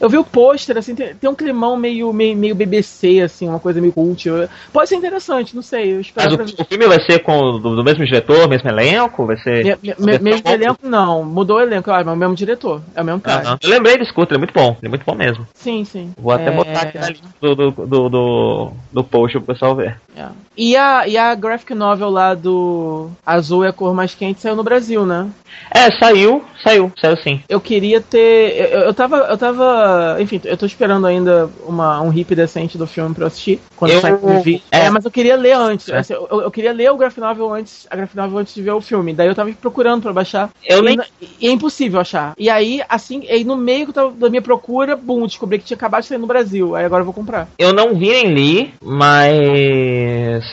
Eu 0.00 0.08
vi 0.08 0.18
o 0.18 0.24
pôster, 0.64 0.78
assim, 0.78 0.94
tem, 0.94 1.14
tem 1.14 1.30
um 1.30 1.34
climão 1.34 1.76
meio, 1.76 2.12
meio, 2.12 2.36
meio 2.36 2.54
BBC, 2.54 3.20
assim, 3.20 3.48
uma 3.48 3.60
coisa 3.60 3.80
meio 3.80 3.92
cult. 3.92 4.24
Pode 4.72 4.88
ser 4.88 4.96
interessante, 4.96 5.54
não 5.54 5.62
sei. 5.62 5.94
Eu 5.94 6.00
espero 6.00 6.36
Mas 6.38 6.52
o, 6.52 6.62
o 6.62 6.64
filme 6.64 6.86
vai 6.86 7.00
ser 7.04 7.20
com 7.20 7.58
do, 7.58 7.76
do 7.76 7.84
mesmo 7.84 8.04
diretor, 8.04 8.48
mesmo 8.48 8.68
elenco? 8.68 9.26
Vai 9.26 9.36
ser. 9.38 9.64
Me- 9.64 9.76
me- 9.82 9.94
me- 9.98 10.18
mesmo 10.18 10.48
elenco, 10.50 10.78
não. 10.82 11.24
Mudou 11.24 11.58
o 11.58 11.60
elenco, 11.60 11.90
ah, 11.90 11.98
mas 11.98 12.08
é 12.08 12.10
o 12.12 12.16
mesmo 12.16 12.34
diretor. 12.34 12.80
É 12.94 13.02
o 13.02 13.04
mesmo 13.04 13.20
cara. 13.20 13.48
Aham. 13.48 13.58
Eu 13.62 13.70
lembrei 13.70 13.98
desse 13.98 14.12
curto, 14.12 14.30
ele 14.32 14.36
é 14.38 14.44
muito 14.44 14.54
bom. 14.54 14.76
Ele 14.80 14.86
é 14.86 14.88
muito 14.88 15.04
bom 15.04 15.14
mesmo. 15.14 15.46
Sim, 15.54 15.84
sim. 15.84 16.12
Vou 16.18 16.32
até 16.32 16.48
É, 16.48 16.50
botar 16.50 16.80
aqui 16.82 16.98
na 16.98 17.08
lista 17.08 17.26
do, 17.40 17.54
do, 17.54 17.70
do, 17.70 18.08
do, 18.08 18.70
do 18.92 19.04
post 19.04 19.38
pro 19.38 19.54
pessoal 19.54 19.74
ver. 19.74 19.96
é. 20.16 20.26
E, 20.56 20.76
a, 20.76 21.08
e 21.08 21.16
a 21.18 21.34
graphic 21.34 21.74
novel 21.74 22.08
lá 22.10 22.32
do 22.32 23.10
Azul 23.26 23.64
é 23.64 23.68
a 23.70 23.72
cor 23.72 23.92
mais 23.92 24.14
quente 24.14 24.40
saiu 24.40 24.54
no 24.54 24.62
Brasil, 24.62 25.04
né? 25.04 25.26
É, 25.74 25.90
saiu, 25.98 26.44
saiu, 26.62 26.92
saiu 27.00 27.16
sim. 27.16 27.42
Eu 27.48 27.60
queria 27.60 28.00
ter. 28.00 28.70
Eu, 28.72 28.80
eu 28.82 28.94
tava. 28.94 29.16
Eu 29.16 29.36
tava. 29.36 30.16
Enfim, 30.20 30.40
eu 30.44 30.53
tô 30.56 30.66
esperando 30.66 31.06
ainda 31.06 31.48
uma, 31.66 32.00
um 32.00 32.12
hip 32.12 32.34
decente 32.34 32.76
do 32.78 32.86
filme 32.86 33.14
pra 33.14 33.24
eu 33.24 33.28
assistir. 33.28 33.60
Quando 33.76 33.92
Eu- 33.92 34.00
sair 34.00 34.14
o 34.14 34.40
vídeo. 34.42 34.62
é. 34.70 34.88
Mas 34.90 35.04
eu 35.04 35.10
queria 35.10 35.36
ler 35.36 35.52
antes. 35.52 35.88
É. 35.88 35.98
Assim, 35.98 36.14
Eu, 36.14 36.42
eu 36.42 36.50
queria 36.50 36.72
ler 36.72 36.90
o 36.90 36.96
graphic 36.96 37.20
novel 37.20 37.52
antes, 37.52 37.86
a 37.90 37.96
graphic 37.96 38.16
novel 38.16 38.38
antes 38.38 38.54
de 38.54 38.62
ver 38.62 38.72
o 38.72 38.80
filme. 38.80 39.12
Daí 39.14 39.28
eu 39.28 39.34
tava 39.34 39.50
procurando 39.60 40.02
pra 40.02 40.12
baixar. 40.12 40.50
Eu 40.64 40.78
e, 40.80 40.82
nem. 40.82 40.98
e 41.40 41.48
é 41.48 41.50
impossível 41.50 42.00
achar. 42.00 42.34
E 42.38 42.48
aí, 42.50 42.82
assim, 42.88 43.26
aí 43.28 43.44
no 43.44 43.56
meio 43.56 43.88
eu 43.94 44.10
da 44.10 44.28
minha 44.30 44.42
procura, 44.42 44.96
bum, 44.96 45.26
descobri 45.26 45.58
que 45.58 45.64
tinha 45.64 45.76
acabado 45.76 46.02
de 46.02 46.08
sair 46.08 46.18
no 46.18 46.26
Brasil. 46.26 46.74
Aí 46.74 46.84
agora 46.84 47.00
eu 47.00 47.04
vou 47.06 47.14
comprar. 47.14 47.48
Eu 47.58 47.72
não 47.72 47.94
vi 47.94 48.08
nem 48.08 48.32
li, 48.34 48.74
mas. 48.82 50.44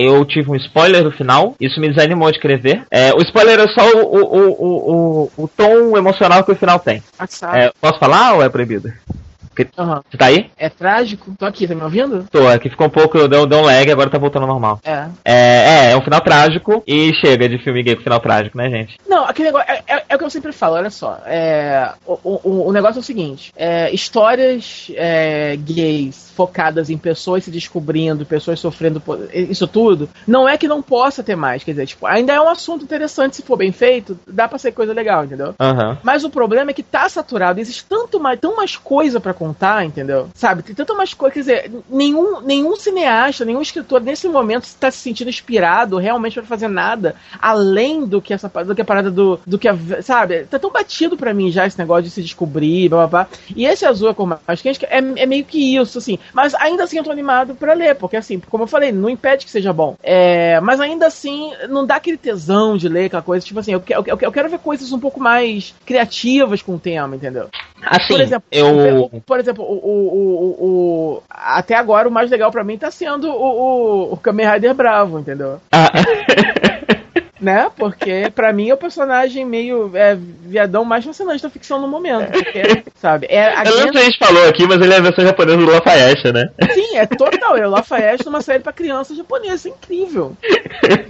Eu 0.00 0.24
tive 0.24 0.48
um 0.48 0.54
spoiler 0.54 1.02
no 1.02 1.10
final, 1.10 1.56
isso 1.60 1.80
me 1.80 1.88
desanimou 1.88 2.30
de 2.30 2.36
escrever. 2.36 2.84
É, 2.88 3.12
o 3.12 3.20
spoiler 3.20 3.58
é 3.58 3.66
só 3.66 3.84
o, 3.96 4.04
o, 4.04 4.22
o, 4.22 4.92
o, 5.24 5.30
o, 5.44 5.48
tom 5.48 5.96
emocional 5.96 6.44
que 6.44 6.52
o 6.52 6.56
final 6.56 6.78
tem. 6.78 7.02
Ah? 7.18 7.26
É, 7.58 7.72
posso 7.80 7.98
falar 7.98 8.34
ou 8.34 8.42
é 8.44 8.48
proibido? 8.48 8.92
Você 9.64 10.16
tá 10.16 10.26
aí? 10.26 10.50
É 10.56 10.68
trágico? 10.68 11.34
Tô 11.38 11.46
aqui, 11.46 11.66
tá 11.66 11.74
me 11.74 11.82
ouvindo? 11.82 12.26
Tô, 12.30 12.46
aqui 12.46 12.68
ficou 12.68 12.86
um 12.86 12.90
pouco, 12.90 13.26
deu, 13.28 13.46
deu 13.46 13.58
um 13.58 13.62
lag, 13.62 13.90
agora 13.90 14.10
tá 14.10 14.18
voltando 14.18 14.42
ao 14.42 14.48
normal. 14.48 14.80
É. 14.84 15.06
É, 15.24 15.34
é, 15.88 15.90
é 15.92 15.96
um 15.96 16.02
final 16.02 16.20
trágico 16.20 16.82
e 16.86 17.12
chega 17.14 17.48
de 17.48 17.58
filme 17.58 17.82
gay 17.82 17.96
com 17.96 18.02
final 18.02 18.20
trágico, 18.20 18.56
né, 18.56 18.68
gente? 18.70 18.96
Não, 19.08 19.24
aquele 19.24 19.48
negócio. 19.48 19.70
É, 19.70 19.82
é- 19.86 20.04
é 20.08 20.14
o 20.14 20.18
que 20.18 20.24
eu 20.24 20.30
sempre 20.30 20.52
falo, 20.52 20.76
olha 20.76 20.90
só. 20.90 21.18
É, 21.26 21.90
o, 22.06 22.18
o, 22.24 22.68
o 22.68 22.72
negócio 22.72 22.98
é 22.98 23.00
o 23.00 23.04
seguinte: 23.04 23.52
é, 23.56 23.90
histórias 23.92 24.90
é, 24.94 25.56
gays 25.56 26.28
focadas 26.36 26.88
em 26.88 26.96
pessoas 26.96 27.42
se 27.44 27.50
descobrindo, 27.50 28.24
pessoas 28.24 28.60
sofrendo, 28.60 29.02
isso 29.32 29.66
tudo, 29.66 30.08
não 30.26 30.48
é 30.48 30.56
que 30.56 30.68
não 30.68 30.80
possa 30.80 31.22
ter 31.22 31.34
mais. 31.34 31.64
Quer 31.64 31.72
dizer, 31.72 31.86
tipo, 31.86 32.06
ainda 32.06 32.32
é 32.32 32.40
um 32.40 32.48
assunto 32.48 32.84
interessante 32.84 33.34
se 33.36 33.42
for 33.42 33.56
bem 33.56 33.72
feito, 33.72 34.18
dá 34.26 34.46
pra 34.46 34.56
ser 34.58 34.70
coisa 34.72 34.92
legal, 34.92 35.24
entendeu? 35.24 35.54
Aham. 35.58 35.98
Mas 36.02 36.22
o 36.22 36.30
problema 36.30 36.70
é 36.70 36.74
que 36.74 36.82
tá 36.82 37.08
saturado, 37.08 37.58
existe 37.60 37.84
tanto 37.88 38.20
mais, 38.20 38.38
tão 38.38 38.54
mais 38.56 38.76
coisa 38.76 39.18
pra 39.18 39.34
contar 39.34 39.47
contar, 39.48 39.84
entendeu? 39.84 40.28
Sabe, 40.34 40.62
tem 40.62 40.74
tanto 40.74 40.96
mais 40.96 41.14
coisas, 41.14 41.34
quer 41.34 41.40
dizer, 41.40 41.70
nenhum, 41.88 42.40
nenhum 42.40 42.76
cineasta, 42.76 43.44
nenhum 43.44 43.62
escritor 43.62 44.00
nesse 44.00 44.28
momento 44.28 44.64
está 44.64 44.90
se 44.90 44.98
sentindo 44.98 45.30
inspirado 45.30 45.96
realmente 45.96 46.34
para 46.34 46.44
fazer 46.44 46.68
nada 46.68 47.14
além 47.40 48.04
do 48.04 48.20
que 48.20 48.34
essa 48.34 48.48
do 48.48 48.74
que 48.74 48.82
a 48.82 48.84
parada 48.84 49.10
do, 49.10 49.40
do 49.46 49.58
que 49.58 49.68
a, 49.68 49.76
sabe, 50.02 50.44
tá 50.44 50.58
tão 50.58 50.70
batido 50.70 51.16
para 51.16 51.32
mim 51.32 51.50
já 51.50 51.66
esse 51.66 51.78
negócio 51.78 52.04
de 52.04 52.10
se 52.10 52.22
descobrir, 52.22 52.88
blá, 52.88 53.06
blá, 53.06 53.24
blá. 53.24 53.28
E 53.54 53.64
esse 53.64 53.86
azul 53.86 54.10
é 54.10 54.14
com 54.14 54.26
mais 54.26 54.62
quente 54.62 54.84
é, 54.84 54.98
é 54.98 55.26
meio 55.26 55.44
que 55.44 55.76
isso, 55.76 55.98
assim. 55.98 56.18
Mas 56.32 56.54
ainda 56.54 56.84
assim 56.84 56.98
eu 56.98 57.04
tô 57.04 57.10
animado 57.10 57.54
para 57.54 57.72
ler, 57.72 57.94
porque 57.94 58.16
assim, 58.16 58.38
como 58.40 58.64
eu 58.64 58.68
falei, 58.68 58.92
não 58.92 59.08
impede 59.08 59.46
que 59.46 59.50
seja 59.50 59.72
bom. 59.72 59.96
É, 60.02 60.60
mas 60.60 60.80
ainda 60.80 61.06
assim, 61.06 61.52
não 61.68 61.86
dá 61.86 61.96
aquele 61.96 62.16
tesão 62.16 62.76
de 62.76 62.88
ler 62.88 63.06
aquela 63.06 63.22
coisa, 63.22 63.44
tipo 63.44 63.60
assim, 63.60 63.72
eu, 63.72 63.82
eu, 63.88 64.04
eu 64.20 64.32
quero 64.32 64.48
ver 64.48 64.58
coisas 64.58 64.92
um 64.92 65.00
pouco 65.00 65.20
mais 65.20 65.74
criativas 65.86 66.62
com 66.62 66.74
o 66.74 66.78
tema, 66.78 67.16
entendeu? 67.16 67.48
Assim, 67.82 68.08
por 68.08 68.20
exemplo, 68.20 68.48
eu... 68.50 69.22
por 69.24 69.37
exemplo, 69.38 69.64
o, 69.64 69.74
o, 69.74 70.66
o, 70.66 71.22
até 71.30 71.74
agora 71.74 72.08
o 72.08 72.12
mais 72.12 72.30
legal 72.30 72.50
para 72.50 72.64
mim 72.64 72.78
tá 72.78 72.90
sendo 72.90 73.28
o, 73.30 74.12
o 74.12 74.16
Kamen 74.16 74.48
Rider 74.50 74.74
Bravo, 74.74 75.18
entendeu? 75.18 75.60
Ah. 75.72 75.90
né? 77.40 77.70
Porque 77.76 78.30
para 78.34 78.52
mim 78.52 78.68
é 78.68 78.74
o 78.74 78.78
personagem 78.78 79.44
meio 79.44 79.90
é, 79.94 80.16
viadão 80.16 80.84
mais 80.84 81.04
fascinante 81.04 81.42
da 81.42 81.50
ficção 81.50 81.80
no 81.80 81.88
momento. 81.88 82.30
Porque, 82.32 82.84
sabe? 82.96 83.26
É, 83.30 83.54
a 83.54 83.64
eu 83.64 83.72
sei 83.72 83.92
se 83.92 83.98
a 83.98 84.02
gente 84.02 84.18
falou 84.18 84.48
aqui, 84.48 84.66
mas 84.66 84.80
ele 84.80 84.92
é 84.92 84.96
a 84.96 85.00
versão 85.00 85.24
japonesa 85.24 85.58
do 85.58 85.70
Lafayette, 85.70 86.32
né? 86.32 86.50
Sim, 86.72 86.96
é 86.96 87.06
total. 87.06 87.56
É 87.56 87.66
o 87.66 87.70
Lafayette 87.70 88.24
numa 88.24 88.40
série 88.40 88.62
pra 88.62 88.72
criança 88.72 89.14
japonesa. 89.14 89.68
É 89.68 89.72
incrível. 89.72 90.36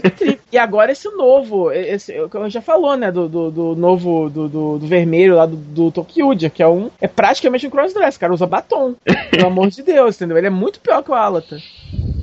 incrível. 0.04 0.38
E 0.50 0.58
agora 0.58 0.92
esse 0.92 1.08
novo, 1.10 1.70
esse, 1.72 2.14
eu 2.14 2.30
já 2.48 2.60
falou, 2.60 2.96
né? 2.96 3.10
Do, 3.10 3.28
do, 3.28 3.50
do 3.50 3.76
novo, 3.76 4.30
do, 4.30 4.48
do, 4.48 4.78
do, 4.78 4.86
vermelho 4.86 5.36
lá 5.36 5.46
do, 5.46 5.56
do 5.56 5.90
Tokyuja, 5.90 6.50
que 6.50 6.62
é 6.62 6.68
um. 6.68 6.90
É 7.00 7.08
praticamente 7.08 7.66
um 7.66 7.70
crossdress, 7.70 8.18
cara. 8.18 8.32
Usa 8.32 8.46
batom. 8.46 8.94
Pelo 9.30 9.46
amor 9.46 9.68
de 9.68 9.82
Deus, 9.82 10.16
entendeu? 10.16 10.38
Ele 10.38 10.46
é 10.46 10.50
muito 10.50 10.80
pior 10.80 11.02
que 11.02 11.10
o 11.10 11.14
Alata. 11.14 11.58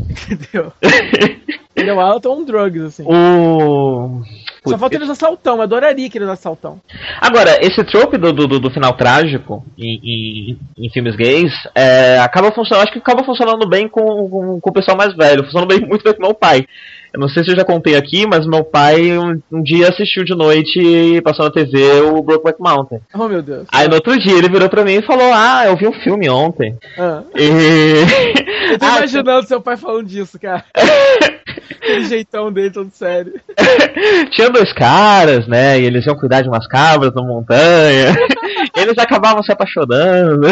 Entendeu? 0.09 0.71
Ele 1.75 1.89
é 1.89 1.93
o 1.93 1.99
Alata 1.99 2.29
on 2.29 2.43
drugs, 2.43 2.81
assim. 2.81 3.03
O. 3.05 4.21
Só 4.65 4.77
falta 4.77 4.95
ele 4.95 5.03
usar 5.03 5.15
saltão, 5.15 5.57
eu 5.57 5.61
adoraria 5.61 6.09
que 6.09 6.17
ele 6.17 6.25
usasse 6.25 6.41
saltão. 6.41 6.79
Agora, 7.21 7.59
esse 7.61 7.83
trope 7.83 8.17
do, 8.17 8.33
do, 8.33 8.59
do 8.59 8.71
final 8.71 8.93
trágico 8.93 9.63
em, 9.77 9.99
em, 10.03 10.85
em 10.85 10.89
filmes 10.89 11.15
gays 11.15 11.51
é, 11.75 12.17
acaba 12.19 12.51
funcionando, 12.51 12.83
acho 12.83 12.93
que 12.93 12.99
acaba 12.99 13.23
funcionando 13.23 13.67
bem 13.67 13.88
com, 13.88 14.01
com, 14.01 14.59
com, 14.59 14.69
o 14.69 14.73
pessoal 14.73 14.97
mais 14.97 15.13
velho, 15.15 15.43
funciona 15.43 15.67
bem, 15.67 15.81
muito 15.85 16.03
bem 16.03 16.13
com 16.13 16.23
meu 16.23 16.33
pai. 16.33 16.65
Eu 17.13 17.19
não 17.19 17.29
sei 17.29 17.43
se 17.43 17.51
eu 17.51 17.55
já 17.55 17.63
contei 17.63 17.95
aqui, 17.95 18.25
mas 18.27 18.45
meu 18.45 18.63
pai 18.63 19.17
um, 19.17 19.39
um 19.51 19.63
dia 19.63 19.88
assistiu 19.88 20.25
de 20.25 20.35
noite, 20.35 21.21
passou 21.23 21.45
na 21.45 21.51
TV, 21.51 22.01
o 22.01 22.21
Brokeback 22.21 22.59
Mountain. 22.59 22.99
Oh, 23.13 23.27
meu 23.27 23.41
Deus. 23.41 23.67
Aí 23.71 23.88
no 23.88 23.95
outro 23.95 24.17
dia 24.19 24.38
ele 24.38 24.49
virou 24.49 24.67
pra 24.67 24.83
mim 24.83 24.95
e 24.95 25.05
falou, 25.05 25.31
ah, 25.33 25.63
eu 25.65 25.77
vi 25.77 25.88
um 25.88 25.93
filme 25.93 26.29
ontem. 26.29 26.77
Ah. 26.97 27.21
E... 27.35 28.45
Eu 28.65 28.79
tô 28.79 28.85
ah, 28.85 28.97
imaginando 28.97 29.47
seu 29.47 29.61
pai 29.61 29.77
falando 29.77 30.07
disso, 30.07 30.39
cara. 30.39 30.65
Aquele 31.71 32.05
jeitão 32.05 32.51
dele 32.51 32.71
todo 32.71 32.89
sério. 32.91 33.33
Tinha 34.31 34.49
dois 34.49 34.71
caras, 34.73 35.47
né? 35.47 35.79
E 35.79 35.85
eles 35.85 36.05
iam 36.05 36.15
cuidar 36.15 36.41
de 36.41 36.49
umas 36.49 36.67
cabras 36.67 37.13
na 37.13 37.21
montanha. 37.21 38.15
eles 38.75 38.97
acabavam 38.97 39.43
se 39.43 39.51
apaixonando. 39.51 40.47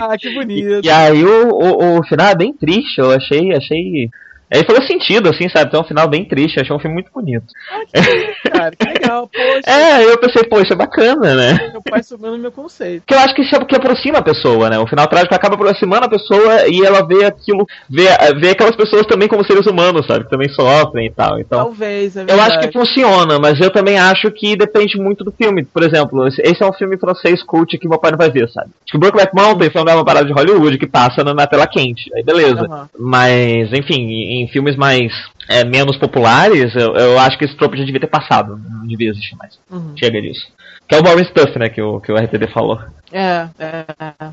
Ah, 0.00 0.16
que 0.16 0.32
bonito. 0.34 0.84
E, 0.84 0.86
e 0.86 0.90
aí 0.90 1.24
o, 1.24 1.48
o, 1.48 1.98
o, 1.98 2.04
final 2.04 2.28
é 2.28 2.34
bem 2.34 2.52
triste, 2.52 2.98
eu 2.98 3.10
achei, 3.10 3.54
achei 3.54 4.08
Aí 4.52 4.64
falou 4.64 4.82
sentido, 4.82 5.28
assim, 5.28 5.48
sabe? 5.48 5.70
Tem 5.70 5.80
um 5.80 5.84
final 5.84 6.08
bem 6.08 6.24
triste, 6.24 6.58
achei 6.58 6.74
um 6.74 6.78
filme 6.78 6.94
muito 6.94 7.10
bonito. 7.12 7.44
Ah, 7.70 7.84
que, 7.84 8.50
cara, 8.50 8.76
que 8.76 8.88
legal, 8.88 9.28
poxa. 9.28 9.58
É, 9.78 10.04
eu 10.04 10.18
pensei, 10.18 10.44
poxa, 10.44 10.74
bacana, 10.74 11.34
né? 11.34 11.70
Meu 11.72 11.82
pai 11.82 12.02
subindo 12.02 12.38
meu 12.38 12.50
conceito. 12.50 13.04
Que 13.06 13.14
eu 13.14 13.18
acho 13.18 13.34
que 13.34 13.42
isso 13.42 13.54
é 13.54 13.58
porque 13.58 13.76
aproxima 13.76 14.18
a 14.18 14.22
pessoa, 14.22 14.70
né? 14.70 14.78
O 14.78 14.86
final 14.86 15.06
trágico 15.06 15.34
acaba 15.34 15.54
aproximando 15.54 16.06
a 16.06 16.08
pessoa 16.08 16.66
e 16.68 16.84
ela 16.84 17.06
vê 17.06 17.24
aquilo, 17.24 17.66
vê, 17.88 18.06
vê 18.40 18.50
aquelas 18.50 18.76
pessoas 18.76 19.06
também 19.06 19.28
como 19.28 19.44
seres 19.44 19.66
humanos, 19.66 20.06
sabe? 20.06 20.24
Que 20.24 20.30
também 20.30 20.48
sofrem 20.48 21.06
e 21.06 21.10
tal. 21.10 21.38
Então, 21.38 21.64
Talvez, 21.64 22.16
é 22.16 22.24
Eu 22.28 22.40
acho 22.40 22.60
que 22.60 22.72
funciona, 22.72 23.38
mas 23.38 23.60
eu 23.60 23.70
também 23.70 23.98
acho 23.98 24.30
que 24.30 24.56
depende 24.56 24.98
muito 24.98 25.24
do 25.24 25.32
filme. 25.32 25.64
Por 25.64 25.82
exemplo, 25.82 26.26
esse 26.26 26.62
é 26.62 26.66
um 26.66 26.72
filme 26.72 26.96
francês 26.98 27.42
cult 27.42 27.76
que 27.78 27.88
meu 27.88 27.98
pai 27.98 28.12
não 28.12 28.18
vai 28.18 28.30
ver, 28.30 28.48
sabe? 28.48 28.70
Acho 28.84 28.92
que 28.92 28.98
Brokeback 28.98 29.34
Mountain 29.34 29.70
foi 29.70 29.82
uma 29.82 30.04
parada 30.04 30.26
de 30.26 30.32
Hollywood 30.32 30.78
que 30.78 30.86
passa 30.86 31.22
na, 31.22 31.46
tela 31.46 31.66
quente. 31.66 32.10
Aí 32.14 32.22
beleza. 32.22 32.66
Uhum. 32.68 32.86
Mas, 32.98 33.72
enfim, 33.72 34.06
em 34.42 34.48
filmes 34.48 34.76
mais 34.76 35.12
é, 35.48 35.64
menos 35.64 35.96
populares, 35.96 36.74
eu, 36.74 36.94
eu, 36.94 37.18
acho 37.18 37.38
que 37.38 37.44
esse 37.44 37.56
tropo 37.56 37.76
já 37.76 37.84
devia 37.84 38.00
ter 38.00 38.06
passado. 38.06 38.60
Não 38.68 38.86
devia 38.86 39.10
existir 39.10 39.36
mais. 39.36 39.58
Uhum. 39.70 39.94
Chega 39.96 40.20
disso. 40.20 40.46
Que 40.86 40.94
é 40.94 40.98
o 40.98 41.02
boring 41.02 41.24
stuff, 41.24 41.58
né, 41.58 41.68
que 41.68 41.82
o, 41.82 42.00
que 42.00 42.10
o 42.10 42.16
RTD 42.16 42.48
falou. 42.48 42.78
É, 43.12 43.48
é, 43.58 43.84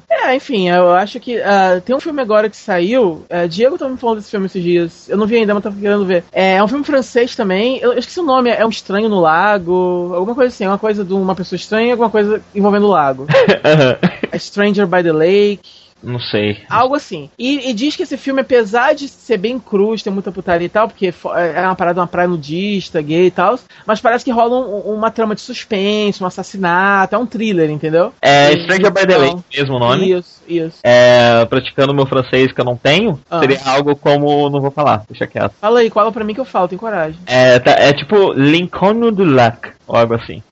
é, 0.09 0.35
enfim, 0.35 0.69
eu 0.69 0.93
acho 0.93 1.19
que 1.19 1.37
uh, 1.37 1.81
tem 1.83 1.95
um 1.95 1.99
filme 1.99 2.21
agora 2.21 2.49
que 2.49 2.55
saiu. 2.55 3.25
Uh, 3.29 3.47
Diego 3.47 3.77
tá 3.77 3.87
me 3.87 3.97
falando 3.97 4.17
desse 4.17 4.31
filme 4.31 4.45
esses 4.45 4.63
dias. 4.63 5.09
Eu 5.09 5.17
não 5.17 5.27
vi 5.27 5.35
ainda, 5.35 5.53
mas 5.53 5.63
tava 5.63 5.79
querendo 5.79 6.05
ver. 6.05 6.23
É, 6.31 6.55
é 6.55 6.63
um 6.63 6.67
filme 6.67 6.83
francês 6.83 7.35
também. 7.35 7.77
Eu, 7.79 7.93
eu, 7.93 7.99
esqueci 7.99 8.19
o 8.19 8.25
nome, 8.25 8.49
é 8.49 8.65
Um 8.65 8.69
Estranho 8.69 9.09
no 9.09 9.19
Lago. 9.19 10.13
Alguma 10.13 10.35
coisa 10.35 10.53
assim, 10.53 10.65
uma 10.65 10.77
coisa 10.77 11.03
de 11.03 11.13
uma 11.13 11.35
pessoa 11.35 11.57
estranha, 11.57 11.93
alguma 11.93 12.09
coisa 12.09 12.41
envolvendo 12.53 12.87
o 12.87 12.91
lago. 12.91 13.27
é 14.31 14.39
Stranger 14.39 14.87
by 14.87 15.03
the 15.03 15.11
Lake. 15.11 15.85
Não 16.05 16.19
sei. 16.19 16.59
Algo 16.69 16.95
assim. 16.95 17.29
E, 17.37 17.69
e, 17.69 17.73
diz 17.73 17.95
que 17.95 18.03
esse 18.03 18.15
filme, 18.15 18.41
apesar 18.41 18.93
de 18.93 19.07
ser 19.07 19.37
bem 19.37 19.59
cruz, 19.59 20.03
ter 20.03 20.11
muita 20.11 20.31
putaria 20.31 20.67
e 20.67 20.69
tal, 20.69 20.87
porque 20.87 21.07
é 21.07 21.61
uma 21.61 21.75
parada, 21.75 21.99
uma 21.99 22.07
praia 22.07 22.27
nudista, 22.27 23.01
gay 23.01 23.27
e 23.27 23.31
tal, 23.31 23.59
mas 23.85 23.99
parece 23.99 24.23
que 24.23 24.31
rola 24.31 24.55
um, 24.55 24.93
uma 24.93 25.09
trama 25.09 25.33
de 25.33 25.41
suspense, 25.41 26.23
um 26.23 26.27
assassinato, 26.27 27.15
é 27.15 27.17
um 27.17 27.25
thriller, 27.25 27.69
entendeu? 27.69 28.13
É 28.21 28.53
e, 28.53 28.61
Stranger 28.61 28.91
by 28.91 29.07
the 29.07 29.17
Lake, 29.17 29.43
mesmo 29.53 29.79
nome. 29.79 30.11
Isso, 30.11 30.41
isso. 30.47 30.77
É, 30.83 31.43
praticando 31.45 31.93
meu 31.93 32.05
francês 32.05 32.51
que 32.51 32.61
eu 32.61 32.65
não 32.65 32.77
tenho, 32.77 33.19
ah. 33.29 33.39
seria 33.39 33.59
algo 33.65 33.95
como. 33.95 34.49
Não 34.49 34.61
vou 34.61 34.71
falar, 34.71 35.03
deixa 35.09 35.25
quieto. 35.25 35.55
Fala 35.59 35.79
aí, 35.79 35.89
fala 35.89 36.11
pra 36.11 36.23
mim 36.23 36.33
que 36.33 36.39
eu 36.39 36.45
falo, 36.45 36.67
tem 36.67 36.77
coragem. 36.77 37.19
É, 37.25 37.57
tá, 37.59 37.71
é 37.71 37.93
tipo 37.93 38.33
Lincoln 38.33 39.11
do 39.11 39.23
Lac, 39.23 39.69
ou 39.87 39.95
algo 39.95 40.13
assim. 40.13 40.43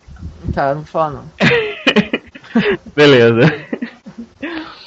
Tá, 0.54 0.70
não 0.70 0.82
vou 0.82 0.86
falar 0.86 1.12
não. 1.12 1.24
Beleza. 2.96 3.42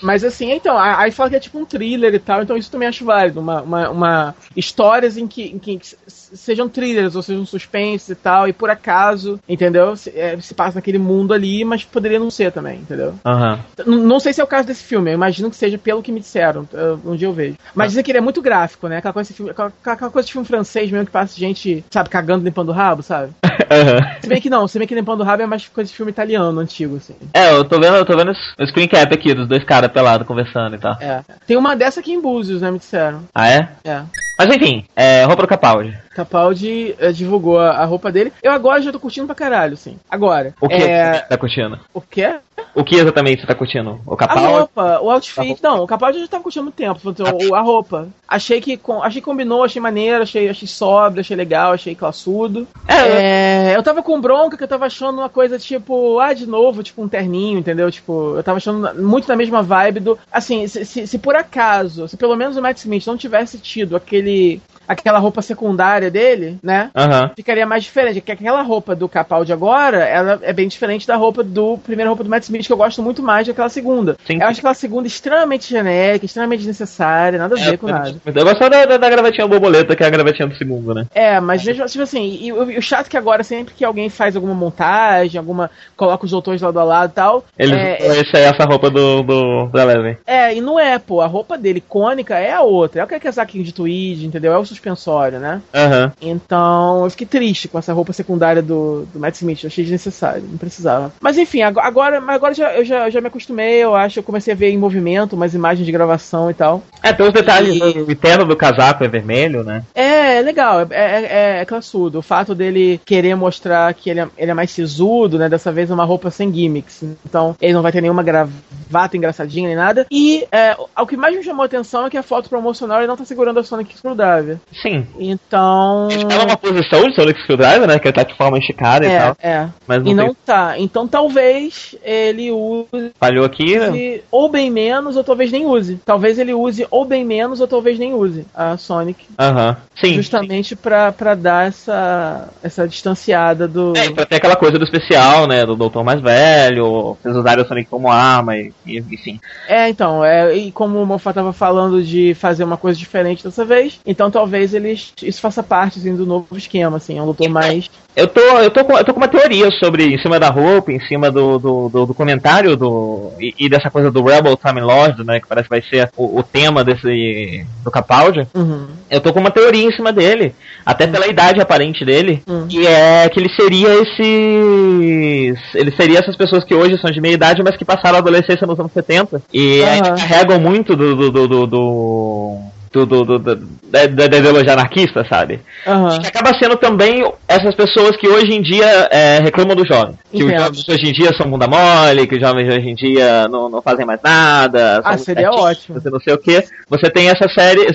Mas 0.02 0.24
assim, 0.24 0.52
então, 0.52 0.78
aí 0.78 1.10
fala 1.10 1.30
que 1.30 1.36
é 1.36 1.40
tipo 1.40 1.58
um 1.58 1.64
thriller 1.64 2.14
e 2.14 2.18
tal, 2.18 2.42
então 2.42 2.56
isso 2.56 2.70
também 2.70 2.88
acho 2.88 3.04
válido. 3.04 3.40
Uma, 3.40 3.62
uma, 3.62 3.90
uma 3.90 4.34
histórias 4.54 5.16
em 5.16 5.26
que, 5.26 5.44
em 5.44 5.58
que 5.58 5.80
sejam 6.06 6.68
thrillers 6.68 7.14
ou 7.14 7.22
sejam 7.22 7.46
suspense 7.46 8.12
e 8.12 8.14
tal, 8.14 8.48
e 8.48 8.52
por 8.52 8.70
acaso, 8.70 9.40
entendeu? 9.48 9.96
Se, 9.96 10.10
é, 10.10 10.38
se 10.40 10.54
passa 10.54 10.76
naquele 10.76 10.98
mundo 10.98 11.32
ali, 11.32 11.64
mas 11.64 11.84
poderia 11.84 12.18
não 12.18 12.30
ser 12.30 12.52
também, 12.52 12.80
entendeu? 12.80 13.14
Uhum. 13.24 14.06
Não 14.06 14.20
sei 14.20 14.32
se 14.32 14.40
é 14.40 14.44
o 14.44 14.48
caso 14.48 14.66
desse 14.66 14.84
filme, 14.84 15.10
eu 15.10 15.14
imagino 15.14 15.50
que 15.50 15.56
seja 15.56 15.78
pelo 15.78 16.02
que 16.02 16.12
me 16.12 16.20
disseram. 16.20 16.68
Um 17.04 17.16
dia 17.16 17.28
eu 17.28 17.32
vejo. 17.32 17.56
Mas 17.74 17.88
dizem 17.88 18.04
que 18.04 18.10
ele 18.10 18.18
é 18.18 18.22
muito 18.22 18.42
gráfico, 18.42 18.88
né? 18.88 18.98
Aquela 18.98 19.14
coisa, 19.14 19.28
de 19.28 19.34
filme, 19.34 19.50
aquela 19.50 20.10
coisa 20.10 20.26
de 20.26 20.32
filme 20.32 20.46
francês 20.46 20.90
mesmo 20.90 21.06
que 21.06 21.12
passa 21.12 21.38
gente, 21.38 21.84
sabe, 21.90 22.08
cagando, 22.08 22.44
limpando 22.44 22.70
o 22.70 22.72
rabo, 22.72 23.02
sabe? 23.02 23.32
Uhum. 23.70 24.20
Se 24.20 24.28
bem 24.28 24.40
que 24.40 24.50
não, 24.50 24.68
se 24.68 24.78
bem 24.78 24.86
que 24.86 24.94
limpando 24.94 25.20
o 25.20 25.24
rabo 25.24 25.42
é 25.42 25.46
mais 25.46 25.66
coisa 25.68 25.90
de 25.90 25.96
filme 25.96 26.10
italiano, 26.10 26.58
antigo, 26.60 26.96
assim. 26.96 27.14
É, 27.34 27.52
eu 27.52 27.64
tô 27.64 27.80
vendo, 27.80 27.96
eu 27.96 28.04
tô 28.04 28.16
vendo 28.16 28.32
o 28.32 28.66
screen 28.66 28.88
cap 28.88 29.12
aqui 29.12 29.34
dos 29.34 29.48
dois 29.48 29.64
caras 29.64 29.90
pelados 29.90 30.26
conversando 30.26 30.76
e 30.76 30.78
tal. 30.78 30.96
É. 31.00 31.22
Tem 31.46 31.56
uma 31.56 31.74
dessa 31.74 32.00
aqui 32.00 32.12
em 32.12 32.20
Búzios, 32.20 32.62
né? 32.62 32.70
Me 32.70 32.78
disseram. 32.78 33.24
Ah, 33.34 33.48
é? 33.48 33.68
É. 33.84 34.02
Mas 34.38 34.54
enfim, 34.54 34.84
é, 34.94 35.24
roupa 35.24 35.42
do 35.42 35.48
Capaldi. 35.48 35.98
Capaldi 36.14 36.94
é, 36.98 37.10
divulgou 37.10 37.58
a, 37.58 37.70
a, 37.70 37.84
roupa 37.84 38.12
dele. 38.12 38.32
Eu 38.42 38.52
agora 38.52 38.82
já 38.82 38.92
tô 38.92 39.00
curtindo 39.00 39.26
pra 39.26 39.34
caralho, 39.34 39.76
sim. 39.76 39.98
Agora. 40.10 40.54
O 40.60 40.68
que 40.68 40.74
é... 40.74 41.20
tá 41.20 41.38
curtindo? 41.38 41.78
O 41.92 42.00
quê? 42.00 42.36
O 42.74 42.84
que 42.84 42.96
exatamente 42.96 43.40
você 43.40 43.46
tá 43.46 43.54
curtindo? 43.54 44.00
O 44.06 44.16
Capaldi? 44.16 44.44
A 44.44 44.58
roupa, 44.58 45.00
o 45.00 45.10
outfit. 45.10 45.62
Não, 45.62 45.82
o 45.82 45.86
Capaldi 45.86 46.18
eu 46.18 46.24
já 46.24 46.28
tava 46.28 46.42
curtindo 46.42 46.62
há 46.62 46.64
muito 46.64 46.76
tempo. 46.76 47.10
Então, 47.10 47.54
a 47.54 47.60
roupa. 47.60 48.08
Achei 48.28 48.60
que, 48.60 48.78
achei 49.02 49.20
que 49.20 49.24
combinou, 49.24 49.64
achei 49.64 49.80
maneiro, 49.80 50.22
achei, 50.22 50.48
achei 50.48 50.66
sóbrio, 50.66 51.20
achei 51.20 51.36
legal, 51.36 51.72
achei 51.72 51.94
classudo. 51.94 52.66
É, 52.88 53.72
é, 53.72 53.76
eu 53.76 53.82
tava 53.82 54.02
com 54.02 54.20
bronca 54.20 54.56
que 54.56 54.64
eu 54.64 54.68
tava 54.68 54.86
achando 54.86 55.18
uma 55.18 55.28
coisa 55.28 55.58
tipo, 55.58 56.18
ah, 56.18 56.32
de 56.32 56.46
novo, 56.46 56.82
tipo 56.82 57.02
um 57.02 57.08
terninho, 57.08 57.58
entendeu? 57.58 57.90
Tipo, 57.90 58.36
eu 58.36 58.42
tava 58.42 58.58
achando 58.58 58.94
muito 59.02 59.28
na 59.28 59.36
mesma 59.36 59.62
vibe 59.62 60.00
do. 60.00 60.18
Assim, 60.30 60.66
se, 60.66 60.84
se, 60.84 61.06
se 61.06 61.18
por 61.18 61.36
acaso, 61.36 62.08
se 62.08 62.16
pelo 62.16 62.36
menos 62.36 62.56
o 62.56 62.62
Matt 62.62 62.78
Smith 62.78 63.06
não 63.06 63.16
tivesse 63.16 63.58
tido 63.58 63.96
aquele 63.96 64.60
aquela 64.86 65.18
roupa 65.18 65.42
secundária 65.42 66.10
dele, 66.10 66.58
né? 66.62 66.90
Uhum. 66.94 67.30
Ficaria 67.36 67.66
mais 67.66 67.84
diferente. 67.84 68.20
Porque 68.20 68.32
aquela 68.32 68.62
roupa 68.62 68.94
do 68.94 69.08
Capaldi 69.08 69.52
agora, 69.52 69.98
ela 70.04 70.38
é 70.42 70.52
bem 70.52 70.68
diferente 70.68 71.06
da 71.06 71.16
roupa 71.16 71.42
do 71.42 71.78
primeira 71.78 72.08
roupa 72.08 72.24
do 72.24 72.30
Matt 72.30 72.44
Smith, 72.44 72.66
que 72.66 72.72
eu 72.72 72.76
gosto 72.76 73.02
muito 73.02 73.22
mais 73.22 73.46
daquela 73.46 73.68
segunda. 73.68 74.16
Sim. 74.26 74.38
Eu 74.40 74.46
acho 74.46 74.60
aquela 74.60 74.74
segunda 74.74 75.06
extremamente 75.06 75.68
genérica, 75.68 76.26
extremamente 76.26 76.60
desnecessária, 76.60 77.38
nada 77.38 77.54
a 77.54 77.58
ver 77.58 77.74
é, 77.74 77.76
com 77.76 77.86
nada. 77.86 78.14
Eu 78.24 78.44
gosto 78.44 78.68
da, 78.68 78.84
da, 78.84 78.96
da, 78.96 79.10
gravatinha 79.10 79.46
borboleta, 79.46 79.94
que 79.94 80.02
é 80.02 80.06
a 80.06 80.10
gravatinha 80.10 80.48
do 80.48 80.56
segundo, 80.56 80.94
né? 80.94 81.06
É, 81.14 81.40
mas 81.40 81.64
mesmo 81.64 81.84
tipo 81.86 82.02
assim, 82.02 82.38
e, 82.40 82.52
o, 82.52 82.78
o 82.78 82.82
chato 82.82 83.06
é 83.06 83.10
que 83.10 83.16
agora, 83.16 83.42
sempre 83.42 83.74
que 83.74 83.84
alguém 83.84 84.08
faz 84.08 84.36
alguma 84.36 84.54
montagem, 84.54 85.38
alguma. 85.38 85.70
coloca 85.96 86.24
os 86.24 86.30
doutores 86.30 86.62
lado 86.62 86.78
a 86.78 86.84
lado 86.84 87.10
e 87.10 87.14
tal. 87.14 87.44
Ele 87.58 87.74
é, 87.74 88.20
essa 88.20 88.38
essa 88.38 88.64
roupa 88.64 88.90
do, 88.90 89.22
do, 89.22 89.66
do 89.66 89.78
Eleven. 89.78 90.16
É, 90.26 90.54
e 90.54 90.60
não 90.60 90.78
é, 90.78 90.98
pô. 90.98 91.20
A 91.20 91.26
roupa 91.26 91.56
dele, 91.58 91.78
icônica, 91.78 92.38
é 92.38 92.52
a 92.52 92.62
outra. 92.62 93.00
É 93.00 93.04
o 93.04 93.06
que 93.06 93.14
é 93.14 93.20
casaquinho 93.20 93.64
de 93.64 93.72
tweed, 93.72 94.26
entendeu? 94.26 94.52
É 94.52 94.58
o 94.58 94.64
suspensório, 94.76 95.38
né? 95.38 95.60
Aham. 95.74 96.12
Então 96.20 97.04
eu 97.04 97.10
fiquei 97.10 97.26
triste 97.26 97.68
com 97.68 97.78
essa 97.78 97.92
roupa 97.92 98.12
secundária 98.12 98.62
do, 98.62 99.06
do 99.12 99.18
Matt 99.18 99.34
Smith. 99.36 99.62
Eu 99.64 99.68
achei 99.68 99.84
desnecessário, 99.84 100.42
não 100.48 100.58
precisava. 100.58 101.12
Mas 101.20 101.38
enfim, 101.38 101.62
ago- 101.62 101.80
agora, 101.80 102.22
agora 102.28 102.54
já, 102.54 102.74
eu 102.74 102.84
já, 102.84 103.10
já 103.10 103.20
me 103.20 103.26
acostumei, 103.28 103.74
eu 103.82 103.94
acho. 103.94 104.18
Eu 104.18 104.22
comecei 104.22 104.52
a 104.52 104.56
ver 104.56 104.70
em 104.70 104.78
movimento, 104.78 105.34
umas 105.34 105.54
imagens 105.54 105.84
de 105.86 105.92
gravação 105.92 106.50
e 106.50 106.54
tal. 106.54 106.82
É, 107.02 107.12
tem 107.12 107.26
os 107.26 107.32
detalhes, 107.32 107.74
E- 107.76 108.00
o 108.00 108.14
terno 108.16 108.44
do 108.44 108.56
casaco 108.56 109.04
é 109.04 109.08
vermelho, 109.08 109.62
né? 109.64 109.82
É, 109.94 110.38
é 110.38 110.42
legal, 110.42 110.80
é, 110.80 110.86
é, 110.90 111.58
é 111.60 111.64
classudo. 111.64 112.18
O 112.18 112.22
fato 112.22 112.54
dele 112.54 113.00
querer 113.04 113.34
mostrar 113.34 113.92
que 113.94 114.10
ele 114.10 114.20
é, 114.20 114.28
ele 114.36 114.50
é 114.50 114.54
mais 114.54 114.70
sisudo, 114.70 115.38
né? 115.38 115.48
Dessa 115.48 115.72
vez 115.72 115.90
é 115.90 115.94
uma 115.94 116.04
roupa 116.04 116.30
sem 116.30 116.52
gimmicks. 116.52 117.02
Então 117.24 117.56
ele 117.60 117.72
não 117.72 117.82
vai 117.82 117.92
ter 117.92 118.00
nenhuma 118.00 118.22
gravata 118.22 119.16
engraçadinha 119.16 119.66
nem 119.68 119.76
nada. 119.76 120.06
E 120.10 120.46
é, 120.52 120.76
o 120.98 121.06
que 121.06 121.16
mais 121.16 121.34
me 121.36 121.42
chamou 121.42 121.62
a 121.62 121.66
atenção 121.66 122.06
é 122.06 122.10
que 122.10 122.16
a 122.16 122.22
foto 122.22 122.48
promocional 122.48 122.98
ele 122.98 123.06
não 123.06 123.16
tá 123.16 123.24
segurando 123.24 123.58
a 123.60 123.64
Sonic 123.64 123.96
Screwdriver. 123.96 124.58
Sim. 124.72 125.06
Então. 125.18 126.08
Ela 126.10 126.42
é 126.42 126.46
uma 126.46 126.56
posição 126.56 127.08
de 127.08 127.14
Sonic 127.14 127.40
Screwdriver, 127.42 127.86
né? 127.86 127.98
Que 127.98 128.08
ele 128.08 128.14
tá 128.14 128.22
de 128.24 128.34
forma 128.36 128.58
esticada 128.58 129.06
e 129.06 129.08
É, 129.10 129.18
tal. 129.20 129.36
é. 129.42 129.68
Mas 129.86 130.02
não, 130.02 130.10
E 130.10 130.14
não 130.14 130.24
tem- 130.26 130.36
tá. 130.44 130.74
Então 130.78 131.06
talvez 131.08 131.94
ele 132.02 132.50
use 132.50 133.12
falhou 133.18 133.44
aqui, 133.44 133.78
né? 133.78 134.20
ou 134.30 134.48
bem 134.50 134.70
menos, 134.70 135.16
ou 135.16 135.24
talvez 135.24 135.50
nem 135.52 135.64
use. 135.64 136.00
Talvez 136.04 136.38
ele 136.38 136.52
use 136.52 136.86
ou 136.90 137.04
bem 137.04 137.24
menos, 137.24 137.60
ou 137.60 137.68
talvez 137.68 137.98
nem 137.98 138.12
use 138.12 138.44
a 138.54 138.76
Sonic. 138.76 139.24
Aham. 139.38 139.76
Sim. 139.94 140.14
Justamente 140.14 140.74
pra, 140.76 141.12
pra 141.12 141.34
dar 141.34 141.68
essa, 141.68 142.48
essa 142.62 142.86
distanciada 142.88 143.66
do. 143.68 143.96
É, 143.96 144.10
pra 144.10 144.26
ter 144.26 144.36
aquela 144.36 144.56
coisa 144.56 144.78
do 144.78 144.84
especial, 144.84 145.46
né? 145.46 145.64
Do 145.64 145.76
doutor 145.76 146.04
mais 146.04 146.20
velho, 146.20 147.16
vocês 147.22 147.34
usaram 147.36 147.62
o 147.62 147.66
Sonic 147.66 147.88
como 147.88 148.10
arma, 148.10 148.56
e, 148.56 148.72
e- 148.84 148.98
enfim. 148.98 149.40
É, 149.68 149.88
então, 149.88 150.24
é, 150.24 150.54
e 150.56 150.72
como 150.72 151.00
o 151.00 151.06
Moffat 151.06 151.34
tava 151.34 151.52
falando 151.52 152.02
de 152.02 152.34
fazer 152.34 152.64
uma 152.64 152.76
coisa 152.76 152.98
diferente 152.98 153.42
dessa 153.44 153.64
vez, 153.64 154.00
então 154.04 154.30
talvez 154.30 154.55
eles 154.56 155.12
isso 155.22 155.40
faça 155.40 155.62
parte 155.62 155.98
assim, 155.98 156.14
do 156.14 156.26
novo 156.26 156.56
esquema, 156.56 156.96
assim, 156.96 157.18
é 157.18 157.22
um 157.22 157.26
doutor 157.26 157.48
mais. 157.48 157.90
Eu 158.14 158.26
tô, 158.26 158.40
eu 158.40 158.70
tô, 158.70 158.82
com, 158.82 158.96
eu 158.96 159.04
tô 159.04 159.12
com 159.12 159.20
uma 159.20 159.28
teoria 159.28 159.70
sobre, 159.72 160.14
em 160.14 160.18
cima 160.18 160.40
da 160.40 160.48
roupa, 160.48 160.90
em 160.90 161.00
cima 161.00 161.30
do, 161.30 161.58
do, 161.58 161.88
do, 161.90 162.06
do 162.06 162.14
comentário 162.14 162.74
do, 162.74 163.32
e, 163.38 163.54
e 163.58 163.68
dessa 163.68 163.90
coisa 163.90 164.10
do 164.10 164.24
Rebel 164.24 164.56
Time 164.56 164.80
Lord, 164.80 165.22
né? 165.22 165.38
Que 165.38 165.46
parece 165.46 165.68
que 165.68 165.74
vai 165.74 165.82
ser 165.82 166.10
o, 166.16 166.38
o 166.38 166.42
tema 166.42 166.82
desse, 166.82 167.66
do 167.84 167.90
Capaldi. 167.90 168.48
Uhum. 168.54 168.86
Eu 169.10 169.20
tô 169.20 169.34
com 169.34 169.40
uma 169.40 169.50
teoria 169.50 169.84
em 169.84 169.92
cima 169.92 170.14
dele, 170.14 170.54
até 170.84 171.06
pela 171.06 171.26
idade 171.26 171.60
aparente 171.60 172.04
dele, 172.06 172.42
Hum. 172.48 172.66
que 172.68 172.86
é 172.86 173.28
que 173.28 173.40
ele 173.40 173.50
seria 173.54 173.88
esses. 173.94 175.74
Ele 175.74 175.90
seria 175.96 176.20
essas 176.20 176.36
pessoas 176.36 176.64
que 176.64 176.74
hoje 176.74 176.98
são 177.00 177.10
de 177.10 177.20
meia 177.20 177.34
idade, 177.34 177.62
mas 177.62 177.76
que 177.76 177.84
passaram 177.84 178.16
a 178.16 178.20
adolescência 178.20 178.66
nos 178.66 178.78
anos 178.78 178.92
70 178.92 179.42
e 179.52 179.82
ainda 179.82 180.14
carregam 180.14 180.60
muito 180.60 180.94
do. 180.96 181.14
do, 181.16 181.48
do, 181.48 181.66
do, 181.66 182.58
do 182.92 183.06
do, 183.06 183.24
do, 183.24 183.38
do, 183.38 183.56
da, 183.88 184.04
ideologia 184.04 184.72
anarquista, 184.72 185.24
sabe? 185.28 185.60
Aham. 185.86 186.18
Que 186.20 186.26
acaba 186.26 186.58
sendo 186.58 186.76
também 186.76 187.24
essas 187.48 187.74
pessoas 187.74 188.16
que 188.16 188.28
hoje 188.28 188.52
em 188.52 188.62
dia 188.62 188.86
é, 189.10 189.38
reclamam 189.38 189.76
do 189.76 189.86
jovem. 189.86 190.18
Que 190.30 190.42
os 190.42 190.50
Entendo. 190.50 190.60
jovens 190.60 190.88
hoje 190.88 191.08
em 191.08 191.12
dia 191.12 191.30
são 191.36 191.50
bunda 191.50 191.66
mole, 191.66 192.26
que 192.26 192.34
os 192.34 192.40
jovens 192.40 192.68
hoje 192.68 192.88
em 192.88 192.94
dia 192.94 193.48
não, 193.48 193.68
não 193.68 193.82
fazem 193.82 194.04
mais 194.04 194.20
nada. 194.22 195.00
Ah, 195.04 195.16
seria 195.16 195.50
ótimo. 195.50 196.00
Você 196.00 196.10
não 196.10 196.20
sei 196.20 196.34
o 196.34 196.38
que. 196.38 196.64
Você 196.88 197.10
tem 197.10 197.28
essa 197.28 197.48
série. 197.48 197.86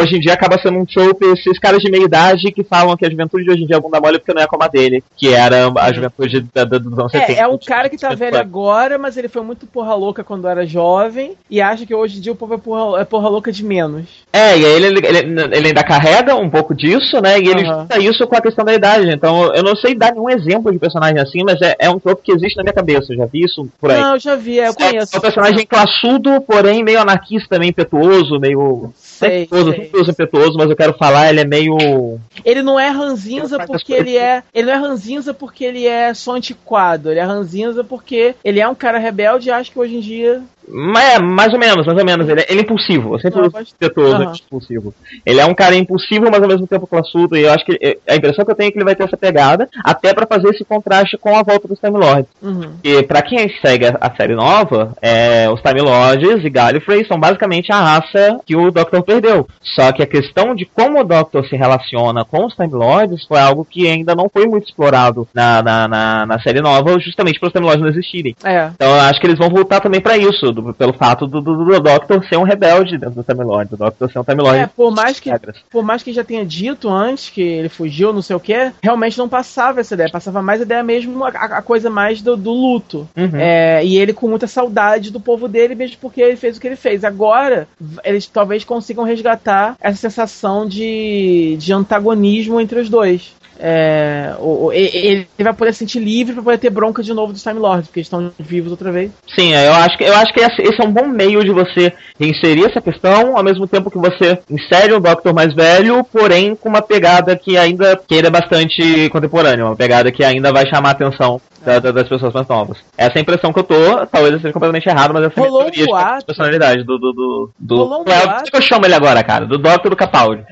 Hoje 0.00 0.16
em 0.16 0.20
dia 0.20 0.34
acaba 0.34 0.58
sendo 0.60 0.78
um 0.78 0.84
trope 0.84 1.26
esses 1.26 1.58
caras 1.58 1.80
de 1.80 1.90
meia 1.90 2.04
idade 2.04 2.52
que 2.52 2.64
falam 2.64 2.96
que 2.96 3.06
a 3.06 3.10
juventude 3.10 3.44
de 3.44 3.50
hoje 3.50 3.62
em 3.62 3.66
dia 3.66 3.76
é 3.76 3.80
bunda 3.80 4.00
mole 4.00 4.18
porque 4.18 4.34
não 4.34 4.42
é 4.42 4.46
como 4.46 4.62
a 4.62 4.68
dele, 4.68 5.02
que 5.16 5.32
era 5.32 5.72
a 5.78 5.92
juventude 5.92 6.40
da, 6.54 6.64
da, 6.64 6.78
dos 6.78 6.98
anos 6.98 7.12
70. 7.12 7.32
É, 7.32 7.38
é 7.38 7.46
um 7.46 7.58
cara 7.58 7.88
que 7.88 7.96
tá 7.96 8.14
velho 8.14 8.38
agora, 8.38 8.98
mas 8.98 9.16
ele 9.16 9.28
foi 9.28 9.42
muito 9.42 9.66
porra 9.66 9.94
louca 9.94 10.24
quando 10.24 10.48
era 10.48 10.66
jovem 10.66 11.34
e 11.50 11.60
acha 11.60 11.86
que 11.86 11.94
hoje 11.94 12.18
em 12.18 12.20
dia 12.20 12.32
o 12.32 12.36
povo 12.36 12.54
é 12.54 12.58
porra, 12.58 13.00
é 13.00 13.04
porra 13.04 13.28
louca 13.28 13.52
de 13.52 13.64
menos. 13.64 14.06
É, 14.32 14.37
e 14.38 14.64
aí 14.64 14.72
ele, 14.84 14.86
ele, 15.06 15.40
ele 15.52 15.68
ainda 15.68 15.82
carrega 15.82 16.34
um 16.34 16.50
pouco 16.50 16.74
disso, 16.74 17.20
né? 17.20 17.38
E 17.38 17.48
ele 17.48 17.64
Aham. 17.64 17.82
junta 17.82 17.98
isso 17.98 18.26
com 18.26 18.36
a 18.36 18.40
questão 18.40 18.64
da 18.64 18.74
idade. 18.74 19.10
Então, 19.10 19.54
eu 19.54 19.62
não 19.62 19.74
sei 19.76 19.94
dar 19.94 20.12
nenhum 20.12 20.28
exemplo 20.28 20.70
de 20.70 20.78
personagem 20.78 21.18
assim, 21.18 21.42
mas 21.44 21.60
é, 21.60 21.76
é 21.78 21.90
um 21.90 21.98
trope 21.98 22.22
que 22.22 22.32
existe 22.32 22.56
na 22.56 22.62
minha 22.62 22.72
cabeça. 22.72 23.12
Eu 23.12 23.16
já 23.16 23.26
vi 23.26 23.44
isso 23.44 23.68
por 23.80 23.90
aí. 23.90 24.00
Não, 24.00 24.14
eu 24.14 24.20
já 24.20 24.36
vi, 24.36 24.60
é, 24.60 24.68
eu 24.68 24.74
conheço. 24.74 25.14
É 25.14 25.18
um 25.18 25.20
personagem 25.20 25.66
classudo, 25.66 26.40
porém 26.42 26.84
meio 26.84 27.00
anarquista, 27.00 27.58
meio 27.58 27.70
impetuoso, 27.70 28.38
meio. 28.38 28.92
Sei, 29.18 29.42
impetuoso, 29.42 29.70
sei. 29.70 29.80
impetuoso, 29.80 30.10
impetuoso, 30.10 30.58
mas 30.58 30.70
eu 30.70 30.76
quero 30.76 30.94
falar, 30.94 31.28
ele 31.28 31.40
é 31.40 31.44
meio. 31.44 32.18
Ele 32.44 32.62
não 32.62 32.78
é 32.78 32.88
ranzinza 32.88 33.58
porque 33.66 33.92
ele 33.92 34.16
é. 34.16 34.42
Ele 34.54 34.66
não 34.66 34.74
é 34.74 34.76
ranzinza 34.76 35.34
porque 35.34 35.64
ele 35.64 35.86
é 35.86 36.14
só 36.14 36.32
antiquado. 36.34 37.10
Ele 37.10 37.20
é 37.20 37.24
ranzinza 37.24 37.82
porque 37.82 38.34
ele 38.44 38.60
é 38.60 38.68
um 38.68 38.74
cara 38.74 38.98
rebelde 38.98 39.48
e 39.48 39.52
acha 39.52 39.70
que 39.70 39.78
hoje 39.78 39.96
em 39.96 40.00
dia. 40.00 40.42
Mas 40.70 41.14
é, 41.14 41.18
mais 41.18 41.52
ou 41.52 41.58
menos, 41.58 41.86
mais 41.86 41.98
ou 41.98 42.04
menos. 42.04 42.28
Ele 42.28 42.40
é, 42.40 42.46
ele 42.48 42.60
é 42.60 42.62
impulsivo. 42.62 43.14
Eu 43.14 43.20
sempre 43.20 43.40
uso 43.40 44.14
Aham. 44.14 44.32
impulsivo. 44.46 44.94
Ele 45.24 45.40
é 45.40 45.46
um 45.46 45.54
cara 45.54 45.74
impulsivo, 45.74 46.26
mas 46.30 46.42
ao 46.42 46.48
mesmo 46.48 46.66
tempo 46.66 46.86
classudo. 46.86 47.36
E 47.36 47.42
eu 47.42 47.52
acho 47.52 47.64
que 47.64 47.98
a 48.06 48.16
impressão 48.16 48.44
que 48.44 48.50
eu 48.50 48.54
tenho 48.54 48.68
é 48.68 48.70
que 48.70 48.78
ele 48.78 48.84
vai 48.84 48.94
ter 48.94 49.04
essa 49.04 49.16
pegada, 49.16 49.68
até 49.82 50.12
pra 50.12 50.26
fazer 50.26 50.50
esse 50.50 50.64
contraste 50.64 51.16
com 51.16 51.34
a 51.34 51.42
volta 51.42 51.66
dos 51.66 51.78
Time 51.78 51.98
Lords. 51.98 52.30
Uhum. 52.42 52.72
E 52.84 53.02
pra 53.02 53.22
quem 53.22 53.48
segue 53.60 53.86
a, 53.86 53.96
a 54.00 54.14
série 54.14 54.34
nova, 54.34 54.92
é, 55.00 55.48
os 55.50 55.60
Time 55.62 55.80
Lords 55.80 56.44
e 56.44 56.50
Gallifrey 56.50 57.06
são 57.06 57.18
basicamente 57.18 57.72
a 57.72 57.80
raça 57.80 58.40
que 58.44 58.56
o 58.56 58.70
Doctor 58.70 59.02
perdeu. 59.08 59.48
Só 59.62 59.90
que 59.90 60.02
a 60.02 60.06
questão 60.06 60.54
de 60.54 60.66
como 60.66 61.00
o 61.00 61.04
Doctor 61.04 61.46
se 61.48 61.56
relaciona 61.56 62.24
com 62.24 62.44
os 62.44 62.54
Time 62.54 62.72
Lords 62.74 63.24
foi 63.26 63.38
algo 63.40 63.64
que 63.64 63.88
ainda 63.88 64.14
não 64.14 64.28
foi 64.28 64.46
muito 64.46 64.68
explorado 64.68 65.26
na, 65.32 65.62
na, 65.62 65.88
na, 65.88 66.26
na 66.26 66.40
série 66.40 66.60
nova, 66.60 66.98
justamente 67.00 67.40
para 67.40 67.46
os 67.46 67.52
Time 67.52 67.64
Lords 67.64 67.80
não 67.80 67.88
existirem. 67.88 68.36
É. 68.44 68.70
Então 68.74 68.88
eu 68.94 69.00
acho 69.02 69.18
que 69.20 69.26
eles 69.26 69.38
vão 69.38 69.48
voltar 69.48 69.80
também 69.80 70.00
pra 70.00 70.16
isso, 70.18 70.52
do- 70.52 70.74
pelo 70.74 70.92
fato 70.92 71.26
do, 71.26 71.40
do, 71.40 71.64
do 71.64 71.80
Doctor 71.80 72.22
ser 72.28 72.36
um 72.36 72.42
rebelde 72.42 72.98
dentro 72.98 73.14
do 73.16 73.24
Time 73.24 73.42
Lord, 73.44 73.70
do 73.70 73.76
Doctor 73.78 74.10
ser 74.12 74.18
um 74.18 74.24
Time 74.24 74.42
Lord. 74.42 74.58
É, 74.58 74.66
por 74.66 74.90
mais 74.94 75.18
que. 75.18 75.30
regras. 75.30 75.56
Por 75.70 75.82
mais 75.82 76.02
que 76.02 76.12
já 76.12 76.22
tenha 76.22 76.44
dito 76.44 76.88
antes 76.90 77.30
que 77.30 77.40
ele 77.40 77.68
fugiu, 77.70 78.12
não 78.12 78.20
sei 78.22 78.36
o 78.36 78.40
que, 78.40 78.72
realmente 78.82 79.16
não 79.16 79.28
passava 79.28 79.80
essa 79.80 79.94
ideia. 79.94 80.10
Passava 80.12 80.42
mais 80.42 80.60
a 80.60 80.64
ideia 80.64 80.82
mesmo, 80.82 81.24
a, 81.24 81.28
a 81.28 81.62
coisa 81.62 81.88
mais 81.88 82.20
do, 82.20 82.36
do 82.36 82.50
luto. 82.52 83.08
Uhum. 83.16 83.30
É, 83.34 83.84
e 83.84 83.96
ele 83.96 84.12
com 84.12 84.28
muita 84.28 84.46
saudade 84.46 85.10
do 85.10 85.20
povo 85.20 85.48
dele, 85.48 85.74
mesmo 85.74 85.96
porque 86.00 86.20
ele 86.20 86.36
fez 86.36 86.56
o 86.56 86.60
que 86.60 86.66
ele 86.66 86.76
fez. 86.76 87.04
Agora, 87.04 87.66
eles 88.04 88.26
talvez 88.26 88.64
consigam 88.64 88.97
resgatar 89.02 89.76
essa 89.80 89.98
sensação 89.98 90.66
de, 90.66 91.56
de 91.58 91.72
antagonismo 91.72 92.60
entre 92.60 92.80
os 92.80 92.88
dois. 92.88 93.34
É, 93.60 94.34
o- 94.38 94.66
o- 94.66 94.72
ele 94.72 95.26
vai 95.38 95.52
poder 95.52 95.72
se 95.72 95.80
sentir 95.80 95.98
livre 95.98 96.32
pra 96.34 96.42
poder 96.42 96.58
ter 96.58 96.70
bronca 96.70 97.02
de 97.02 97.12
novo 97.12 97.32
dos 97.32 97.42
Time 97.42 97.58
Lords, 97.58 97.86
porque 97.88 97.98
eles 98.00 98.06
estão 98.06 98.30
vivos 98.38 98.70
outra 98.70 98.92
vez. 98.92 99.10
Sim, 99.34 99.52
eu 99.54 99.72
acho 99.74 99.98
que 99.98 100.04
eu 100.04 100.14
acho 100.14 100.32
que 100.32 100.40
esse 100.40 100.80
é 100.80 100.84
um 100.84 100.92
bom 100.92 101.06
meio 101.08 101.42
de 101.42 101.50
você 101.50 101.92
inserir 102.20 102.66
essa 102.66 102.80
questão, 102.80 103.36
ao 103.36 103.42
mesmo 103.42 103.66
tempo 103.66 103.90
que 103.90 103.98
você 103.98 104.38
insere 104.48 104.94
um 104.94 105.00
Doctor 105.00 105.34
mais 105.34 105.52
velho, 105.54 106.04
porém 106.04 106.54
com 106.54 106.68
uma 106.68 106.82
pegada 106.82 107.36
que 107.36 107.56
ainda 107.56 107.96
que 107.96 108.14
ele 108.14 108.26
é 108.28 108.30
bastante 108.30 109.08
contemporânea, 109.10 109.64
uma 109.66 109.76
pegada 109.76 110.12
que 110.12 110.22
ainda 110.24 110.52
vai 110.52 110.64
chamar 110.68 110.90
a 110.90 110.92
atenção 110.92 111.40
da- 111.64 111.78
da- 111.80 111.90
das 111.92 112.08
pessoas 112.08 112.32
mais 112.32 112.46
novas. 112.46 112.78
Essa 112.96 113.14
é 113.14 113.18
a 113.18 113.22
impressão 113.22 113.52
que 113.52 113.58
eu 113.58 113.64
tô, 113.64 114.06
talvez 114.06 114.34
eu 114.34 114.40
seja 114.40 114.52
completamente 114.52 114.88
errado, 114.88 115.12
mas 115.12 115.24
essa 115.24 115.32
é 115.34 115.38
a 115.38 115.42
minha 115.42 115.50
Rolou 115.50 115.66
um 115.66 115.70
teoria 115.70 116.18
de 116.18 116.24
personalidade 116.24 116.84
do 116.84 116.98
do 116.98 117.12
do, 117.12 117.50
do 117.58 117.76
Rolou 117.76 118.04
um 118.06 118.10
é 118.12 118.24
o- 118.24 118.30
é 118.30 118.42
que 118.50 118.56
eu 118.56 118.62
chamo 118.62 118.86
ele 118.86 118.94
agora, 118.94 119.22
cara? 119.24 119.44
Do 119.46 119.58
Doctor 119.58 119.90
do 119.90 119.96
Capaldi. 119.96 120.44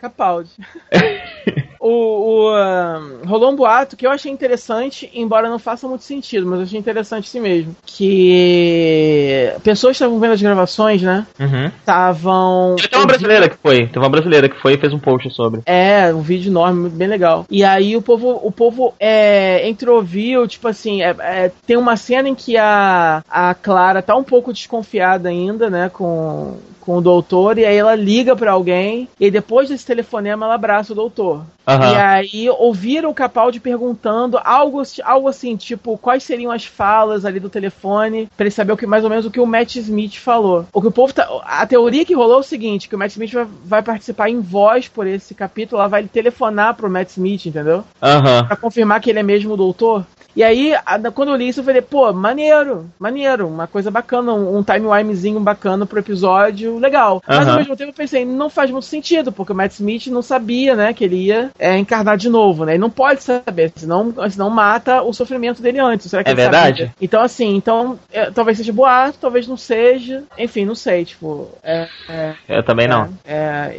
Capaldi. 0.00 0.50
o, 1.80 1.88
o, 1.88 2.48
ahn, 2.50 3.26
rolou 3.26 3.52
um 3.52 3.56
boato 3.56 3.96
que 3.96 4.06
eu 4.06 4.10
achei 4.10 4.30
interessante, 4.30 5.10
embora 5.14 5.48
não 5.48 5.58
faça 5.58 5.86
muito 5.88 6.04
sentido, 6.04 6.46
mas 6.46 6.58
eu 6.58 6.64
achei 6.64 6.78
interessante 6.78 7.26
assim 7.28 7.40
mesmo. 7.40 7.74
Que 7.86 9.52
pessoas 9.62 9.96
estavam 9.96 10.18
vendo 10.18 10.32
as 10.32 10.42
gravações, 10.42 11.02
né? 11.02 11.26
Uhum. 11.38 11.66
Estavam. 11.66 12.76
Teve 12.76 12.96
uma 12.96 13.06
brasileira 13.06 13.48
que 13.48 13.56
foi, 13.56 13.86
teve 13.86 13.98
uma 13.98 14.08
brasileira 14.08 14.48
que 14.48 14.60
foi 14.60 14.74
e 14.74 14.78
fez 14.78 14.92
um 14.92 14.98
post 14.98 15.30
sobre. 15.30 15.60
É, 15.66 16.12
um 16.14 16.20
vídeo 16.20 16.50
enorme, 16.50 16.88
bem 16.88 17.08
legal. 17.08 17.46
E 17.50 17.64
aí 17.64 17.96
o 17.96 18.02
povo, 18.02 18.40
o 18.42 18.50
povo 18.50 18.94
é, 18.98 19.68
entroviu, 19.68 20.46
tipo 20.46 20.68
assim, 20.68 21.02
é- 21.02 21.16
é, 21.20 21.52
tem 21.66 21.76
uma 21.76 21.96
cena 21.96 22.28
em 22.28 22.34
que 22.34 22.56
a, 22.56 23.22
a 23.28 23.54
Clara 23.54 24.02
tá 24.02 24.16
um 24.16 24.24
pouco 24.24 24.52
desconfiada 24.52 25.28
ainda, 25.28 25.70
né, 25.70 25.88
com, 25.92 26.56
com 26.88 26.96
o 26.96 27.02
doutor, 27.02 27.58
e 27.58 27.66
aí 27.66 27.76
ela 27.76 27.94
liga 27.94 28.34
pra 28.34 28.52
alguém, 28.52 29.10
e 29.20 29.30
depois 29.30 29.68
desse 29.68 29.84
telefonema 29.84 30.46
ela 30.46 30.54
abraça 30.54 30.94
o 30.94 30.96
doutor. 30.96 31.44
Aham. 31.66 31.92
E 31.92 31.96
aí 31.96 32.48
ouviram 32.48 33.10
o 33.10 33.14
Capaldi 33.14 33.60
perguntando 33.60 34.40
algo, 34.42 34.80
algo 35.04 35.28
assim, 35.28 35.54
tipo, 35.54 35.98
quais 35.98 36.22
seriam 36.22 36.50
as 36.50 36.64
falas 36.64 37.26
ali 37.26 37.38
do 37.38 37.50
telefone, 37.50 38.26
pra 38.34 38.44
ele 38.46 38.50
saber 38.50 38.72
o 38.72 38.76
que 38.76 38.86
mais 38.86 39.04
ou 39.04 39.10
menos 39.10 39.26
o 39.26 39.30
que 39.30 39.38
o 39.38 39.44
Matt 39.44 39.76
Smith 39.76 40.16
falou. 40.16 40.64
O 40.72 40.80
que 40.80 40.88
o 40.88 40.90
povo 40.90 41.12
tá, 41.12 41.28
a 41.44 41.66
teoria 41.66 42.06
que 42.06 42.14
rolou 42.14 42.38
é 42.38 42.40
o 42.40 42.42
seguinte, 42.42 42.88
que 42.88 42.96
o 42.96 42.98
Matt 42.98 43.10
Smith 43.10 43.34
vai, 43.34 43.46
vai 43.66 43.82
participar 43.82 44.30
em 44.30 44.40
voz 44.40 44.88
por 44.88 45.06
esse 45.06 45.34
capítulo, 45.34 45.82
ela 45.82 45.90
vai 45.90 46.04
telefonar 46.04 46.72
pro 46.72 46.88
Matt 46.88 47.10
Smith, 47.10 47.44
entendeu? 47.44 47.84
Aham. 48.02 48.46
Pra 48.46 48.56
confirmar 48.56 49.02
que 49.02 49.10
ele 49.10 49.18
é 49.18 49.22
mesmo 49.22 49.52
o 49.52 49.58
doutor. 49.58 50.06
E 50.36 50.42
aí, 50.44 50.72
quando 51.16 51.30
eu 51.30 51.36
li 51.36 51.48
isso, 51.48 51.58
eu 51.58 51.64
falei, 51.64 51.82
pô, 51.82 52.12
maneiro, 52.12 52.88
maneiro, 52.96 53.48
uma 53.48 53.66
coisa 53.66 53.90
bacana, 53.90 54.32
um, 54.32 54.58
um 54.58 54.62
timewimezinho 54.62 55.40
bacana 55.40 55.84
pro 55.84 55.98
episódio, 55.98 56.77
legal. 56.80 57.22
Mas 57.26 57.48
ao 57.48 57.56
mesmo 57.56 57.76
tempo 57.76 57.90
eu 57.90 57.94
pensei, 57.94 58.24
não 58.24 58.50
faz 58.50 58.70
muito 58.70 58.84
sentido, 58.84 59.32
porque 59.32 59.52
o 59.52 59.54
Matt 59.54 59.72
Smith 59.72 60.06
não 60.08 60.22
sabia, 60.22 60.74
né, 60.74 60.92
que 60.92 61.04
ele 61.04 61.16
ia 61.16 61.50
é, 61.58 61.76
encarnar 61.76 62.16
de 62.16 62.28
novo, 62.28 62.64
né? 62.64 62.72
Ele 62.72 62.80
não 62.80 62.90
pode 62.90 63.22
saber, 63.22 63.72
senão, 63.76 64.14
senão 64.30 64.50
mata 64.50 65.02
o 65.02 65.12
sofrimento 65.12 65.62
dele 65.62 65.78
antes. 65.78 66.10
Será 66.10 66.24
que 66.24 66.30
é 66.30 66.34
verdade? 66.34 66.78
Sabia? 66.78 66.94
Então, 67.00 67.22
assim, 67.22 67.56
então, 67.56 67.98
é, 68.12 68.30
talvez 68.30 68.58
seja 68.58 68.72
boato, 68.72 69.18
talvez 69.20 69.46
não 69.46 69.56
seja. 69.56 70.24
Enfim, 70.38 70.64
não 70.64 70.74
sei, 70.74 71.04
tipo. 71.04 71.48
É, 71.62 71.88
é, 72.08 72.34
eu 72.48 72.62
também 72.62 72.88
não. 72.88 73.08
É, 73.24 73.74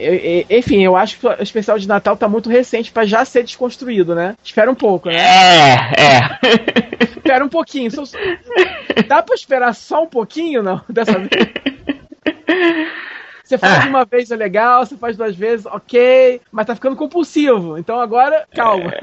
eu, 0.50 0.58
enfim, 0.58 0.82
eu 0.84 0.96
acho 0.96 1.20
que 1.20 1.28
o 1.28 1.42
especial 1.42 1.78
de 1.78 1.88
Natal 1.88 2.16
tá 2.16 2.28
muito 2.28 2.50
recente 2.50 2.92
para 2.92 3.06
já 3.06 3.24
ser 3.26 3.44
desconstruído, 3.44 4.16
né? 4.16 4.36
Espera 4.44 4.70
um 4.70 4.76
pouco, 4.76 5.10
né? 5.10 5.18
É, 5.18 6.02
é. 6.02 6.40
Espera 7.04 7.44
um 7.44 7.50
pouquinho. 7.50 7.92
Dá 9.08 9.22
pra 9.22 9.36
esperar 9.36 9.74
só 9.74 10.04
um 10.04 10.08
pouquinho, 10.08 10.64
não? 10.64 10.82
Dessa 10.90 11.18
vez? 11.18 11.30
Você 13.50 13.58
faz 13.58 13.86
ah. 13.86 13.90
uma 13.90 14.06
vez 14.06 14.30
é 14.30 14.36
legal, 14.36 14.86
você 14.86 14.96
faz 14.96 15.18
duas 15.18 15.36
vezes, 15.36 15.66
ok, 15.66 16.40
mas 16.52 16.68
tá 16.68 16.76
ficando 16.76 16.96
compulsivo. 16.96 17.80
Então 17.80 18.00
agora, 18.00 18.46
calma. 18.54 18.94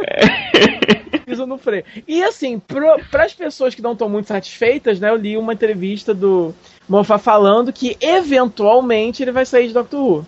Piso 1.27 1.45
no 1.49 1.59
freio. 1.59 1.83
E 2.07 2.23
assim, 2.23 2.61
para 2.61 3.25
as 3.25 3.35
pessoas 3.35 3.75
que 3.75 3.83
não 3.83 3.91
estão 3.91 4.09
muito 4.09 4.29
satisfeitas, 4.29 5.01
né? 5.01 5.11
Eu 5.11 5.17
li 5.17 5.37
uma 5.37 5.53
entrevista 5.53 6.15
do 6.15 6.55
Moffat 6.89 7.21
falando 7.21 7.73
que 7.73 7.97
eventualmente 8.01 9.21
ele 9.21 9.33
vai 9.33 9.45
sair 9.45 9.67
de 9.67 9.75
Doctor 9.75 10.01
Who. 10.01 10.27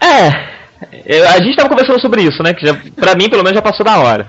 É, 0.00 1.24
a 1.28 1.38
gente 1.40 1.56
tava 1.56 1.68
conversando 1.68 2.00
sobre 2.00 2.22
isso, 2.22 2.42
né? 2.42 2.52
Que 2.54 2.66
já, 2.66 2.74
pra 2.96 3.14
mim, 3.14 3.30
pelo 3.30 3.44
menos, 3.44 3.54
já 3.54 3.62
passou 3.62 3.86
da 3.86 4.00
hora. 4.00 4.26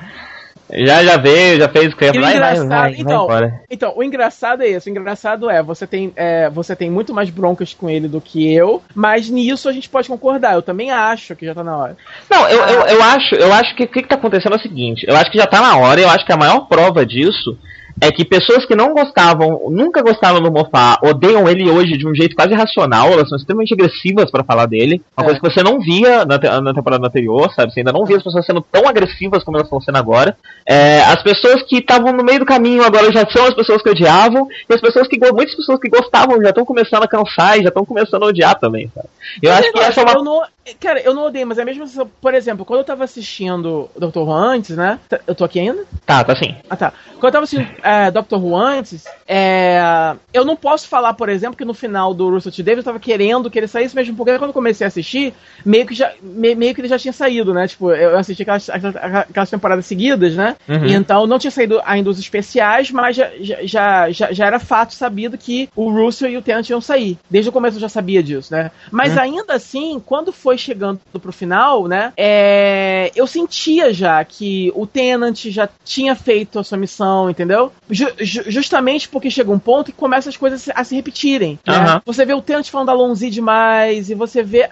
Já, 0.71 1.03
já 1.03 1.17
veio, 1.17 1.59
já 1.59 1.69
fez 1.69 1.93
o 1.93 1.95
que 1.95 2.11
vai, 2.11 2.39
vai, 2.39 2.65
vai, 2.65 2.95
então, 2.97 3.27
vai 3.27 3.59
então, 3.69 3.93
o 3.95 4.03
engraçado 4.03 4.63
é 4.63 4.69
isso. 4.69 4.87
O 4.87 4.91
engraçado 4.91 5.49
é, 5.49 5.61
você 5.61 5.85
tem, 5.85 6.11
é, 6.15 6.49
você 6.49 6.75
tem 6.75 6.89
muito 6.89 7.13
mais 7.13 7.29
broncas 7.29 7.73
com 7.73 7.89
ele 7.89 8.07
do 8.07 8.19
que 8.19 8.51
eu, 8.53 8.81
mas 8.93 9.29
nisso 9.29 9.69
a 9.69 9.71
gente 9.71 9.87
pode 9.87 10.07
concordar. 10.07 10.55
Eu 10.55 10.61
também 10.61 10.91
acho 10.91 11.35
que 11.35 11.45
já 11.45 11.53
tá 11.53 11.63
na 11.63 11.77
hora. 11.77 11.97
Não, 12.29 12.49
eu, 12.49 12.59
eu, 12.65 12.81
eu 12.87 13.03
acho, 13.03 13.35
eu 13.35 13.53
acho 13.53 13.75
que 13.75 13.83
o 13.83 13.87
que, 13.87 14.01
que 14.01 14.07
tá 14.09 14.15
acontecendo 14.15 14.53
é 14.53 14.57
o 14.57 14.61
seguinte, 14.61 15.05
eu 15.07 15.15
acho 15.15 15.31
que 15.31 15.37
já 15.37 15.45
tá 15.45 15.61
na 15.61 15.77
hora, 15.77 16.01
eu 16.01 16.09
acho 16.09 16.25
que 16.25 16.33
a 16.33 16.37
maior 16.37 16.61
prova 16.67 17.05
disso 17.05 17.57
é 18.01 18.11
que 18.11 18.25
pessoas 18.25 18.65
que 18.65 18.75
não 18.75 18.93
gostavam, 18.93 19.69
nunca 19.69 20.01
gostavam 20.01 20.41
do 20.41 20.51
Mofá, 20.51 20.99
odeiam 21.01 21.47
ele 21.47 21.69
hoje 21.69 21.97
de 21.97 22.07
um 22.07 22.13
jeito 22.13 22.35
quase 22.35 22.53
irracional, 22.53 23.11
elas 23.11 23.29
são 23.29 23.37
extremamente 23.37 23.73
agressivas 23.73 24.29
para 24.29 24.43
falar 24.43 24.65
dele. 24.65 25.01
Uma 25.17 25.23
é. 25.23 25.25
coisa 25.25 25.39
que 25.39 25.49
você 25.49 25.63
não 25.63 25.79
via 25.79 26.25
na, 26.25 26.37
te 26.37 26.47
na, 26.47 26.73
temporada 26.73 27.07
anterior, 27.07 27.51
sabe? 27.53 27.73
Você 27.73 27.79
ainda 27.79 27.93
não 27.93 28.05
via 28.05 28.17
as 28.17 28.23
pessoas 28.23 28.45
sendo 28.45 28.61
tão 28.61 28.87
agressivas 28.87 29.43
como 29.43 29.57
elas 29.57 29.67
estão 29.67 29.79
sendo 29.79 29.97
agora. 29.97 30.37
É, 30.67 31.01
as 31.03 31.23
pessoas 31.23 31.63
que 31.63 31.77
estavam 31.77 32.11
no 32.11 32.23
meio 32.23 32.39
do 32.39 32.45
caminho 32.45 32.83
agora 32.83 33.11
já 33.11 33.25
são 33.29 33.45
as 33.45 33.53
pessoas 33.53 33.81
que 33.81 33.89
odiavam, 33.89 34.47
e 34.69 34.73
as 34.73 34.81
pessoas 34.81 35.07
que 35.07 35.17
muitas 35.31 35.55
pessoas 35.55 35.79
que 35.79 35.89
gostavam 35.89 36.41
já 36.41 36.49
estão 36.49 36.65
começando 36.65 37.03
a 37.03 37.07
cansar 37.07 37.57
e 37.57 37.63
já 37.63 37.69
estão 37.69 37.85
começando 37.85 38.23
a 38.23 38.27
odiar 38.27 38.59
também, 38.59 38.91
sabe? 38.93 39.07
Eu 39.41 39.51
acho 39.53 39.71
que 39.71 39.79
essa 39.79 40.01
é 40.01 40.03
uma. 40.03 40.13
Eu 40.13 40.23
não, 40.23 40.41
cara, 40.79 40.99
eu 41.01 41.13
não 41.13 41.25
odeio, 41.25 41.47
mas 41.47 41.57
é 41.57 41.65
mesmo. 41.65 41.85
Por 42.21 42.33
exemplo, 42.33 42.65
quando 42.65 42.79
eu 42.79 42.85
tava 42.85 43.03
assistindo 43.03 43.89
Dr. 43.95 44.19
Who 44.19 44.31
antes, 44.33 44.75
né? 44.75 44.99
Eu 45.25 45.35
tô 45.35 45.43
aqui 45.43 45.59
ainda? 45.59 45.83
Tá, 46.05 46.23
tá 46.23 46.35
sim. 46.35 46.55
Ah, 46.69 46.75
tá. 46.75 46.93
Quando 47.25 47.33
eu 47.33 47.41
tava 47.41 47.43
assistindo 47.45 47.67
é, 47.81 48.11
Dr. 48.11 48.35
Who 48.35 48.55
antes, 48.55 49.03
é, 49.27 50.15
eu 50.31 50.45
não 50.45 50.55
posso 50.55 50.87
falar, 50.87 51.15
por 51.15 51.27
exemplo, 51.27 51.57
que 51.57 51.65
no 51.65 51.73
final 51.73 52.13
do 52.13 52.29
Russell 52.29 52.51
T. 52.51 52.61
Davis 52.61 52.77
eu 52.79 52.83
tava 52.83 52.99
querendo 52.99 53.49
que 53.49 53.57
ele 53.57 53.67
saísse, 53.67 53.95
mesmo 53.95 54.15
porque 54.15 54.37
quando 54.37 54.49
eu 54.49 54.53
comecei 54.53 54.85
a 54.85 54.89
assistir, 54.89 55.33
meio 55.65 55.87
que, 55.87 55.95
já, 55.95 56.13
me, 56.21 56.53
meio 56.53 56.75
que 56.75 56.81
ele 56.81 56.87
já 56.87 56.99
tinha 56.99 57.11
saído, 57.11 57.51
né? 57.51 57.67
Tipo, 57.67 57.91
eu 57.91 58.15
assisti 58.15 58.43
aquelas, 58.43 58.69
aquelas 58.69 59.49
temporadas 59.49 59.87
seguidas, 59.87 60.35
né? 60.35 60.55
Uhum. 60.69 60.85
Então 60.85 61.25
não 61.25 61.39
tinha 61.39 61.49
saído 61.49 61.81
ainda 61.83 62.11
os 62.11 62.19
especiais, 62.19 62.91
mas 62.91 63.15
já, 63.15 63.31
já, 63.39 64.11
já, 64.11 64.31
já 64.31 64.45
era 64.45 64.59
fato 64.59 64.93
sabido 64.93 65.35
que 65.35 65.67
o 65.75 65.89
Russell 65.89 66.29
e 66.29 66.37
o 66.37 66.43
Tennant 66.43 66.69
iam 66.69 66.79
sair. 66.79 67.17
Desde 67.27 67.49
o 67.49 67.53
começo 67.53 67.77
eu 67.77 67.81
já 67.81 67.89
sabia 67.89 68.21
disso, 68.21 68.53
né? 68.53 68.69
Mas 68.91 69.13
uhum. 69.13 69.21
ainda 69.21 69.55
assim, 69.55 69.99
quando 70.05 70.31
foi 70.31 70.59
chegando 70.59 70.99
pro 71.19 71.33
final, 71.33 71.87
né? 71.87 72.13
É, 72.15 73.11
eu 73.15 73.25
sentia 73.25 73.91
já 73.91 74.23
que 74.23 74.71
o 74.75 74.85
Tennant 74.85 75.45
já 75.45 75.67
tinha 75.83 76.13
feito 76.13 76.59
a 76.59 76.63
sua 76.63 76.77
missão, 76.77 77.14
entendeu? 77.29 77.71
Ju, 77.89 78.07
justamente 78.19 79.07
porque 79.09 79.31
chega 79.31 79.51
um 79.51 79.59
ponto 79.59 79.91
que 79.91 79.97
começa 79.97 80.29
as 80.29 80.37
coisas 80.37 80.69
a 80.73 80.83
se 80.83 80.95
repetirem. 80.95 81.59
Né? 81.65 81.95
Uhum. 81.95 82.01
Você 82.05 82.25
vê 82.25 82.33
o 82.33 82.41
Tenant 82.41 82.69
falando 82.69 82.87
da 82.87 82.93
Lonzi 82.93 83.29
demais, 83.29 84.09
e 84.09 84.15
você 84.15 84.43
vê 84.43 84.69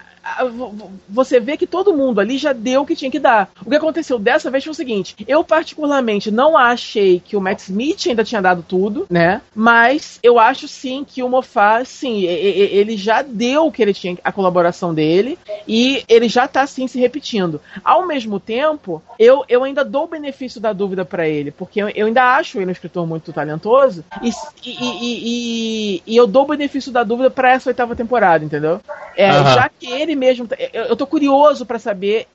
você 1.09 1.39
vê 1.39 1.57
que 1.57 1.67
todo 1.67 1.95
mundo 1.95 2.21
ali 2.21 2.37
já 2.37 2.53
deu 2.53 2.81
o 2.81 2.85
que 2.85 2.95
tinha 2.95 3.11
que 3.11 3.19
dar. 3.19 3.51
O 3.65 3.69
que 3.69 3.75
aconteceu 3.75 4.17
dessa 4.17 4.49
vez 4.49 4.63
foi 4.63 4.71
o 4.71 4.75
seguinte: 4.75 5.15
eu, 5.27 5.43
particularmente, 5.43 6.31
não 6.31 6.57
achei 6.57 7.19
que 7.19 7.35
o 7.35 7.41
Matt 7.41 7.59
Smith 7.59 8.07
ainda 8.07 8.23
tinha 8.23 8.41
dado 8.41 8.63
tudo, 8.67 9.05
né? 9.09 9.41
Mas 9.53 10.19
eu 10.23 10.39
acho 10.39 10.67
sim 10.67 11.05
que 11.05 11.21
o 11.21 11.29
Moffat, 11.29 11.85
sim, 11.85 12.23
ele 12.23 12.95
já 12.95 13.21
deu 13.21 13.65
o 13.65 13.71
que 13.71 13.81
ele 13.81 13.93
tinha, 13.93 14.17
a 14.23 14.31
colaboração 14.31 14.93
dele, 14.93 15.37
e 15.67 16.03
ele 16.07 16.29
já 16.29 16.47
tá 16.47 16.65
sim 16.65 16.87
se 16.87 16.99
repetindo. 16.99 17.59
Ao 17.83 18.07
mesmo 18.07 18.39
tempo, 18.39 19.01
eu, 19.19 19.43
eu 19.49 19.63
ainda 19.63 19.83
dou 19.83 20.05
o 20.05 20.07
benefício 20.07 20.61
da 20.61 20.71
dúvida 20.71 21.03
para 21.03 21.27
ele, 21.27 21.51
porque 21.51 21.81
eu, 21.81 21.89
eu, 21.89 22.07
ainda 22.07 22.35
acho 22.35 22.57
ele 22.57 22.67
um 22.67 22.71
escritor 22.71 23.05
muito 23.05 23.33
talentoso, 23.33 24.03
e, 24.21 24.29
e, 24.63 25.97
e, 25.97 26.03
e 26.05 26.15
eu 26.15 26.25
dou 26.25 26.43
o 26.43 26.47
benefício 26.47 26.91
da 26.91 27.03
dúvida 27.03 27.29
para 27.29 27.51
essa 27.51 27.69
oitava 27.69 27.95
temporada, 27.95 28.45
entendeu? 28.45 28.79
É, 29.15 29.31
uhum. 29.31 29.43
Já 29.53 29.69
que 29.69 29.91
ele 29.91 30.12
ele 30.13 30.15
mesmo. 30.15 30.47
Eu, 30.71 30.85
eu 30.85 30.95
tô 30.95 31.05
curioso 31.05 31.65
para 31.65 31.79
saber, 31.79 32.27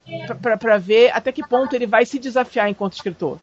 para 0.61 0.79
ver 0.79 1.11
até 1.15 1.33
que 1.33 1.47
ponto 1.47 1.75
ele 1.75 1.87
vai 1.87 2.05
se 2.05 2.19
desafiar 2.19 2.69
enquanto 2.69 2.95
escritor. 2.95 3.39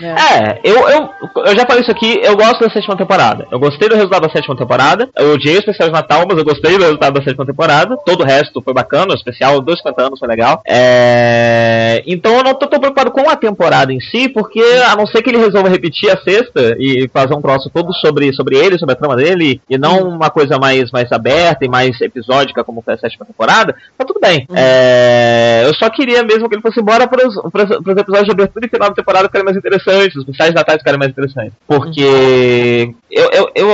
Né? 0.00 0.14
É, 0.14 0.60
eu, 0.64 0.88
eu, 0.88 1.08
eu 1.44 1.56
já 1.56 1.66
falei 1.66 1.82
isso 1.82 1.90
aqui, 1.90 2.20
eu 2.22 2.36
gosto 2.36 2.60
da 2.60 2.70
sétima 2.70 2.96
temporada. 2.96 3.46
Eu 3.50 3.58
gostei 3.58 3.88
do 3.88 3.94
resultado 3.94 4.26
da 4.26 4.32
sétima 4.32 4.56
temporada. 4.56 5.08
Eu 5.16 5.34
odiei 5.34 5.56
o 5.56 5.58
especial 5.58 5.88
de 5.88 5.94
Natal, 5.94 6.24
mas 6.28 6.38
eu 6.38 6.44
gostei 6.44 6.76
do 6.76 6.84
resultado 6.84 7.14
da 7.14 7.24
sétima 7.24 7.46
temporada. 7.46 7.96
Todo 8.04 8.22
o 8.22 8.26
resto 8.26 8.62
foi 8.62 8.74
bacana, 8.74 9.12
o 9.12 9.16
especial 9.16 9.60
dos 9.60 9.78
50 9.78 10.02
anos 10.02 10.18
foi 10.18 10.28
legal. 10.28 10.60
É... 10.66 12.02
Então 12.06 12.36
eu 12.36 12.44
não 12.44 12.54
tô 12.54 12.66
tão 12.66 12.80
preocupado 12.80 13.10
com 13.10 13.28
a 13.28 13.36
temporada 13.36 13.92
em 13.92 14.00
si, 14.00 14.28
porque 14.28 14.62
a 14.86 14.96
não 14.96 15.06
ser 15.06 15.22
que 15.22 15.30
ele 15.30 15.38
resolva 15.38 15.68
repetir 15.68 16.10
a 16.10 16.16
sexta 16.16 16.76
e 16.78 17.08
fazer 17.12 17.34
um 17.34 17.42
troço 17.42 17.70
todo 17.70 17.92
sobre, 17.94 18.32
sobre 18.32 18.56
ele, 18.56 18.78
sobre 18.78 18.94
a 18.94 18.98
trama 18.98 19.16
dele, 19.16 19.60
e 19.68 19.78
não 19.78 20.08
uma 20.08 20.30
coisa 20.30 20.58
mais, 20.58 20.90
mais 20.90 21.10
aberta 21.12 21.64
e 21.64 21.68
mais 21.68 22.00
episódica 22.00 22.64
como 22.64 22.82
foi 22.82 22.94
a 22.94 22.98
sétima 22.98 23.26
temporada, 23.26 23.75
tá 23.96 24.04
tudo 24.04 24.20
bem. 24.20 24.46
Uhum. 24.48 24.56
É, 24.56 25.62
eu 25.64 25.74
só 25.74 25.88
queria 25.90 26.22
mesmo 26.22 26.48
que 26.48 26.54
ele 26.54 26.62
fosse 26.62 26.80
embora 26.80 27.06
para 27.06 27.26
os 27.26 27.36
episódios 27.36 28.26
de 28.26 28.32
abertura 28.32 28.66
e 28.66 28.68
final 28.68 28.88
da 28.88 28.94
temporada 28.94 29.26
ficarem 29.26 29.44
mais 29.44 29.56
interessantes, 29.56 30.16
os 30.16 30.22
especiais 30.22 30.50
de 30.50 30.56
Natal 30.56 30.78
ficarem 30.78 30.98
mais 30.98 31.10
interessantes. 31.10 31.52
Porque 31.66 32.88
uhum. 32.88 32.94
eu, 33.10 33.30
eu, 33.32 33.50
eu, 33.54 33.68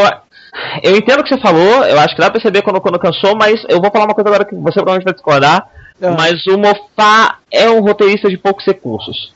eu 0.82 0.96
entendo 0.96 1.20
o 1.20 1.22
que 1.24 1.34
você 1.34 1.40
falou, 1.40 1.84
eu 1.84 1.98
acho 1.98 2.14
que 2.14 2.20
dá 2.20 2.30
pra 2.30 2.40
perceber 2.40 2.62
quando, 2.62 2.80
quando 2.80 2.98
cansou, 2.98 3.36
mas 3.36 3.64
eu 3.68 3.80
vou 3.80 3.90
falar 3.90 4.04
uma 4.04 4.14
coisa 4.14 4.28
agora 4.28 4.44
que 4.44 4.54
você 4.54 4.74
provavelmente 4.74 5.04
vai 5.04 5.14
discordar. 5.14 5.68
Uhum. 6.00 6.14
Mas 6.16 6.44
o 6.46 6.58
Mofá 6.58 7.38
é 7.50 7.70
um 7.70 7.80
roteirista 7.80 8.28
de 8.28 8.36
poucos 8.36 8.64
recursos. 8.66 9.32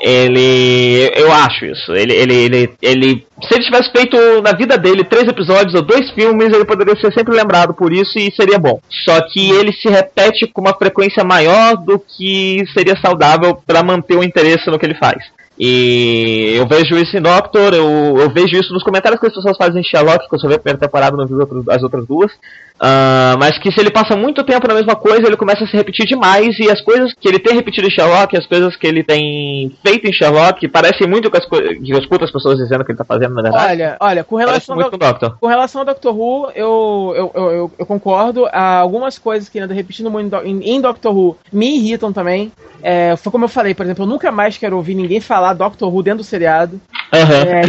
Ele. 0.00 1.10
Eu 1.16 1.32
acho 1.32 1.64
isso. 1.64 1.92
Ele, 1.92 2.12
ele, 2.14 2.34
ele, 2.34 2.70
ele. 2.80 3.26
Se 3.42 3.54
ele 3.54 3.64
tivesse 3.64 3.90
feito 3.92 4.16
na 4.42 4.52
vida 4.52 4.76
dele 4.76 5.04
três 5.04 5.28
episódios 5.28 5.74
ou 5.74 5.82
dois 5.82 6.10
filmes, 6.10 6.52
ele 6.52 6.64
poderia 6.64 6.96
ser 6.96 7.12
sempre 7.12 7.34
lembrado 7.34 7.74
por 7.74 7.92
isso 7.92 8.18
e 8.18 8.32
seria 8.34 8.58
bom. 8.58 8.80
Só 9.04 9.20
que 9.22 9.50
ele 9.50 9.72
se 9.72 9.88
repete 9.88 10.46
com 10.46 10.60
uma 10.60 10.74
frequência 10.74 11.22
maior 11.24 11.76
do 11.76 11.98
que 11.98 12.64
seria 12.72 12.96
saudável 13.00 13.60
para 13.66 13.82
manter 13.82 14.16
o 14.16 14.24
interesse 14.24 14.68
no 14.70 14.78
que 14.78 14.86
ele 14.86 14.98
faz. 14.98 15.18
E 15.58 16.54
eu 16.56 16.66
vejo 16.68 16.96
isso 16.96 17.16
em 17.16 17.20
Doctor, 17.20 17.74
eu, 17.74 18.16
eu 18.18 18.30
vejo 18.30 18.56
isso 18.56 18.72
nos 18.72 18.84
comentários 18.84 19.20
que 19.20 19.26
as 19.26 19.34
pessoas 19.34 19.56
fazem 19.56 19.80
em 19.80 19.84
Sherlock, 19.84 20.28
que 20.28 20.34
eu 20.34 20.38
só 20.38 20.46
vi 20.46 20.54
a 20.54 20.58
primeira 20.58 20.78
temporada, 20.78 21.16
não 21.16 21.26
vi 21.26 21.34
as 21.70 21.82
outras 21.82 22.06
duas. 22.06 22.30
Uh, 22.78 23.34
mas 23.40 23.58
que 23.58 23.72
se 23.72 23.80
ele 23.80 23.90
passa 23.90 24.16
muito 24.16 24.44
tempo 24.44 24.68
na 24.68 24.74
mesma 24.74 24.94
coisa, 24.94 25.26
ele 25.26 25.36
começa 25.36 25.64
a 25.64 25.66
se 25.66 25.76
repetir 25.76 26.06
demais, 26.06 26.56
e 26.60 26.70
as 26.70 26.80
coisas 26.80 27.12
que 27.18 27.26
ele 27.26 27.40
tem 27.40 27.56
repetido 27.56 27.88
em 27.88 27.90
Sherlock, 27.90 28.36
as 28.36 28.46
coisas 28.46 28.76
que 28.76 28.86
ele 28.86 29.02
tem 29.02 29.76
feito 29.84 30.06
em 30.06 30.12
Sherlock, 30.12 30.66
parecem 30.68 31.08
muito 31.08 31.28
com 31.28 31.36
as 31.36 31.44
coisas 31.44 31.76
que 31.76 31.90
eu 31.90 31.98
escuto 31.98 32.24
as 32.24 32.30
pessoas 32.30 32.56
dizendo 32.56 32.84
que 32.84 32.92
ele 32.92 32.98
tá 32.98 33.04
fazendo, 33.04 33.34
na 33.34 33.42
verdade. 33.42 33.72
Olha, 33.72 33.96
olha, 33.98 34.22
com 34.22 34.36
relação, 34.36 34.76
muito 34.76 34.92
ao, 34.92 34.98
Doctor. 34.98 35.36
com 35.40 35.46
relação 35.48 35.80
ao 35.80 35.84
Doctor 35.86 36.16
Who, 36.16 36.52
eu, 36.54 37.12
eu, 37.16 37.32
eu, 37.34 37.72
eu 37.80 37.86
concordo. 37.86 38.46
Há 38.46 38.78
algumas 38.78 39.18
coisas 39.18 39.48
que 39.48 39.58
ele 39.58 39.64
anda 39.64 39.74
repetindo 39.74 40.08
muito 40.08 40.36
em, 40.44 40.76
em 40.76 40.80
Doctor 40.80 41.16
Who 41.16 41.36
me 41.52 41.78
irritam 41.78 42.12
também. 42.12 42.52
É, 42.80 43.16
foi 43.16 43.32
como 43.32 43.44
eu 43.44 43.48
falei, 43.48 43.74
por 43.74 43.84
exemplo, 43.84 44.04
eu 44.04 44.08
nunca 44.08 44.30
mais 44.30 44.56
quero 44.56 44.76
ouvir 44.76 44.94
ninguém 44.94 45.20
falar 45.20 45.47
Doctor 45.52 45.92
Who 45.92 46.02
dentro 46.02 46.18
do 46.18 46.24
seriado. 46.24 46.80
Uhum. 47.12 47.20
É, 47.20 47.62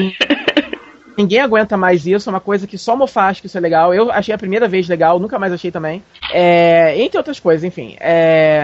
ninguém 1.18 1.40
aguenta 1.40 1.76
mais 1.76 2.06
isso, 2.06 2.30
é 2.30 2.32
uma 2.32 2.40
coisa 2.40 2.66
que 2.66 2.78
só 2.78 2.96
Moffat 2.96 3.32
acha 3.32 3.42
que 3.42 3.48
isso 3.48 3.58
é 3.58 3.62
legal. 3.62 3.94
Eu 3.94 4.12
achei 4.12 4.34
a 4.34 4.38
primeira 4.38 4.68
vez 4.68 4.88
legal, 4.88 5.20
nunca 5.20 5.38
mais 5.38 5.52
achei 5.52 5.72
também. 5.72 6.04
É, 6.32 6.98
entre 6.98 7.18
outras 7.18 7.40
coisas, 7.40 7.64
enfim. 7.64 7.96
É, 8.00 8.62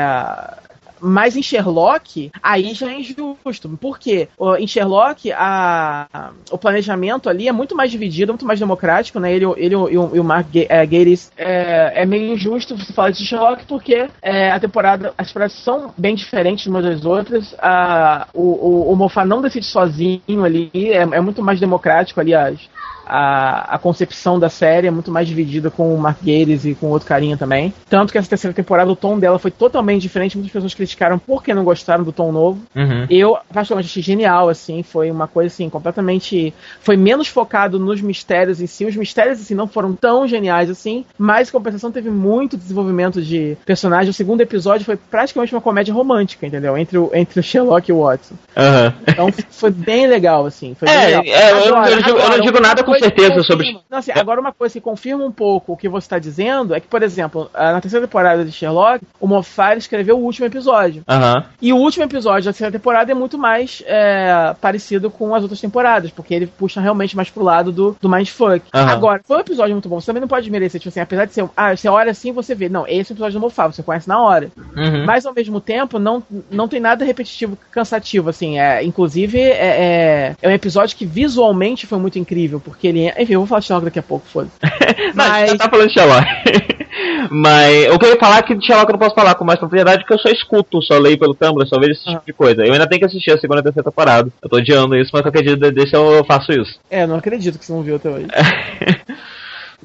mas 1.05 1.35
em 1.35 1.43
Sherlock, 1.43 2.31
aí 2.41 2.73
já 2.73 2.91
é 2.91 2.99
injusto. 2.99 3.69
Por 3.79 3.99
quê? 3.99 4.27
Em 4.57 4.67
Sherlock, 4.67 5.31
a, 5.31 6.31
o 6.51 6.57
planejamento 6.57 7.29
ali 7.29 7.47
é 7.47 7.51
muito 7.51 7.75
mais 7.75 7.91
dividido, 7.91 8.33
muito 8.33 8.45
mais 8.45 8.59
democrático, 8.59 9.19
né? 9.19 9.31
Ele, 9.31 9.45
ele 9.57 9.75
e, 9.75 9.97
o, 9.97 10.05
o 10.05 10.23
Mark 10.23 10.47
é, 10.55 10.85
Gatiss 10.85 11.31
é, 11.37 12.01
é 12.01 12.05
meio 12.05 12.33
injusto 12.33 12.75
você 12.75 12.91
falar 12.91 13.11
de 13.11 13.23
Sherlock, 13.23 13.65
porque 13.65 14.07
é, 14.21 14.51
a 14.51 14.59
temporada, 14.59 15.13
as 15.17 15.27
temporadas 15.27 15.53
são 15.63 15.93
bem 15.97 16.15
diferentes 16.15 16.65
umas 16.65 16.83
das 16.83 17.05
outras. 17.05 17.55
A, 17.59 18.27
o, 18.33 18.41
o, 18.41 18.91
o 18.91 18.95
Moffat 18.95 19.27
não 19.27 19.41
decide 19.41 19.65
sozinho 19.65 20.43
ali, 20.43 20.71
é, 20.73 21.01
é 21.01 21.21
muito 21.21 21.43
mais 21.43 21.59
democrático, 21.59 22.19
aliás 22.19 22.59
a, 23.05 23.75
a 23.75 23.77
concepção 23.77 24.39
da 24.39 24.49
série 24.49 24.87
é 24.87 24.91
muito 24.91 25.11
mais 25.11 25.27
dividida 25.27 25.69
com 25.69 25.93
o 25.93 25.97
Mark 25.97 26.17
Gatiss 26.21 26.65
e 26.65 26.75
com 26.75 26.87
outro 26.87 27.07
carinha 27.07 27.37
também. 27.37 27.73
Tanto 27.89 28.11
que 28.11 28.17
essa 28.17 28.29
terceira 28.29 28.53
temporada, 28.53 28.91
o 28.91 28.95
tom 28.95 29.19
dela 29.19 29.37
foi 29.37 29.51
totalmente 29.51 30.01
diferente. 30.01 30.37
Muitas 30.37 30.51
pessoas 30.51 30.73
criticaram 30.73 31.19
porque 31.19 31.53
não 31.53 31.63
gostaram 31.63 32.03
do 32.03 32.11
tom 32.11 32.31
novo. 32.31 32.61
Uhum. 32.75 33.05
Eu, 33.09 33.37
particularmente, 33.53 33.91
achei 33.91 34.01
genial, 34.03 34.49
assim. 34.49 34.81
Foi 34.83 35.11
uma 35.11 35.27
coisa, 35.27 35.47
assim, 35.47 35.69
completamente... 35.69 36.53
Foi 36.81 36.97
menos 36.97 37.27
focado 37.27 37.77
nos 37.79 38.01
mistérios 38.01 38.59
em 38.59 38.67
si. 38.67 38.85
Os 38.85 38.95
mistérios, 38.95 39.39
assim, 39.39 39.53
não 39.53 39.67
foram 39.67 39.93
tão 39.93 40.27
geniais, 40.27 40.69
assim. 40.69 41.05
Mas, 41.17 41.49
em 41.49 41.51
compensação, 41.51 41.91
teve 41.91 42.09
muito 42.09 42.57
desenvolvimento 42.57 43.21
de 43.21 43.57
personagem. 43.65 44.09
O 44.09 44.13
segundo 44.13 44.41
episódio 44.41 44.85
foi 44.85 44.95
praticamente 44.95 45.53
uma 45.53 45.61
comédia 45.61 45.93
romântica, 45.93 46.45
entendeu? 46.45 46.77
Entre 46.77 46.97
o, 46.97 47.11
entre 47.13 47.39
o 47.39 47.43
Sherlock 47.43 47.89
e 47.89 47.93
o 47.93 48.01
Watson. 48.01 48.35
Uhum. 48.55 48.93
Então, 49.07 49.29
foi 49.51 49.69
bem 49.69 50.07
legal, 50.07 50.45
assim. 50.45 50.75
Foi 50.75 50.87
é, 50.87 51.05
legal. 51.05 51.23
É, 51.25 51.51
eu, 51.51 51.55
eu, 51.55 52.17
eu, 52.17 52.29
não 52.29 52.39
digo 52.39 52.59
nada 52.59 52.83
com 52.83 52.94
certeza 52.99 53.43
sobre. 53.43 53.79
Não, 53.89 53.99
assim, 53.99 54.11
agora, 54.13 54.39
uma 54.39 54.53
coisa 54.53 54.73
que 54.73 54.81
confirma 54.81 55.25
um 55.25 55.31
pouco 55.31 55.73
o 55.73 55.77
que 55.77 55.89
você 55.89 56.05
está 56.05 56.19
dizendo 56.19 56.73
é 56.73 56.79
que, 56.79 56.87
por 56.87 57.01
exemplo, 57.03 57.49
na 57.53 57.81
terceira 57.81 58.05
temporada 58.05 58.43
de 58.45 58.51
Sherlock, 58.51 59.03
o 59.19 59.27
Moffat 59.27 59.77
escreveu 59.77 60.17
o 60.17 60.23
último 60.23 60.45
episódio. 60.45 61.03
Uhum. 61.09 61.43
E 61.61 61.73
o 61.73 61.77
último 61.77 62.03
episódio 62.03 62.45
da 62.45 62.51
terceira 62.51 62.71
temporada 62.71 63.11
é 63.11 63.15
muito 63.15 63.37
mais 63.37 63.83
é, 63.85 64.55
parecido 64.61 65.09
com 65.09 65.33
as 65.33 65.41
outras 65.41 65.59
temporadas, 65.59 66.11
porque 66.11 66.33
ele 66.33 66.47
puxa 66.47 66.79
realmente 66.81 67.15
mais 67.15 67.29
pro 67.29 67.43
lado 67.43 67.71
do, 67.71 67.95
do 67.99 68.09
Mindfuck. 68.09 68.65
Uhum. 68.73 68.81
Agora, 68.81 69.21
foi 69.25 69.37
um 69.37 69.41
episódio 69.41 69.73
muito 69.73 69.89
bom. 69.89 69.99
Você 69.99 70.07
também 70.07 70.21
não 70.21 70.27
pode 70.27 70.49
merecer, 70.49 70.79
tipo 70.79 70.89
assim, 70.89 70.99
apesar 70.99 71.25
de 71.25 71.33
ser. 71.33 71.49
Ah, 71.55 71.75
você 71.75 71.87
olha 71.87 72.11
assim 72.11 72.31
você 72.31 72.53
vê. 72.53 72.69
Não, 72.69 72.85
esse 72.87 73.11
é 73.11 73.13
o 73.13 73.15
episódio 73.15 73.39
do 73.39 73.41
Moffat, 73.41 73.75
você 73.75 73.83
conhece 73.83 74.07
na 74.07 74.21
hora. 74.21 74.51
Uhum. 74.75 75.05
Mas 75.05 75.25
ao 75.25 75.33
mesmo 75.33 75.59
tempo, 75.59 75.97
não, 75.97 76.21
não 76.51 76.67
tem 76.67 76.79
nada 76.79 77.05
repetitivo, 77.05 77.57
cansativo, 77.71 78.29
assim. 78.29 78.59
É, 78.59 78.83
inclusive, 78.83 79.39
é, 79.39 79.51
é, 79.51 80.35
é 80.41 80.49
um 80.49 80.51
episódio 80.51 80.95
que 80.95 81.05
visualmente 81.05 81.87
foi 81.87 81.97
muito 81.97 82.19
incrível, 82.19 82.59
porque 82.59 82.84
ele. 82.87 83.13
Enfim, 83.17 83.33
eu 83.33 83.39
vou 83.39 83.47
falar 83.47 83.59
de 83.59 83.67
Sherlock 83.67 83.85
daqui 83.85 83.99
a 83.99 84.03
pouco, 84.03 84.25
foda 84.27 84.49
Mas... 85.13 85.49
Não, 85.49 85.57
tá 85.57 85.69
falando 85.69 85.87
de 85.87 85.93
Sherlock. 85.93 86.25
Mas 87.29 87.85
eu 87.85 87.99
ia 88.01 88.19
falar 88.19 88.37
é 88.37 88.41
que 88.41 88.55
de 88.55 88.65
Sherlock 88.65 88.89
eu 88.89 88.93
não 88.93 88.99
posso 88.99 89.15
falar 89.15 89.35
com 89.35 89.43
mais 89.43 89.59
propriedade, 89.59 90.03
porque 90.03 90.13
eu 90.13 90.19
só 90.19 90.29
escuto, 90.29 90.81
só 90.81 90.97
leio 90.97 91.17
pelo 91.17 91.33
Tumblr, 91.35 91.67
só 91.67 91.79
vejo 91.79 91.91
esse 91.91 92.05
tipo 92.05 92.25
de 92.25 92.33
coisa. 92.33 92.65
Eu 92.65 92.73
ainda 92.73 92.87
tenho 92.87 92.99
que 92.99 93.05
assistir 93.05 93.31
a 93.31 93.37
segunda 93.37 93.59
e 93.59 93.63
terceira 93.63 93.89
temporada. 93.89 94.29
Eu 94.41 94.49
tô 94.49 94.57
odiando 94.57 94.95
isso, 94.95 95.11
mas 95.13 95.21
qualquer 95.21 95.43
dia 95.43 95.55
desse 95.55 95.95
eu 95.95 96.23
faço 96.25 96.51
isso. 96.51 96.79
É, 96.89 97.05
não 97.05 97.17
acredito 97.17 97.59
que 97.59 97.65
você 97.65 97.73
não 97.73 97.81
viu 97.81 97.95
até 97.95 98.09
hoje. 98.09 98.27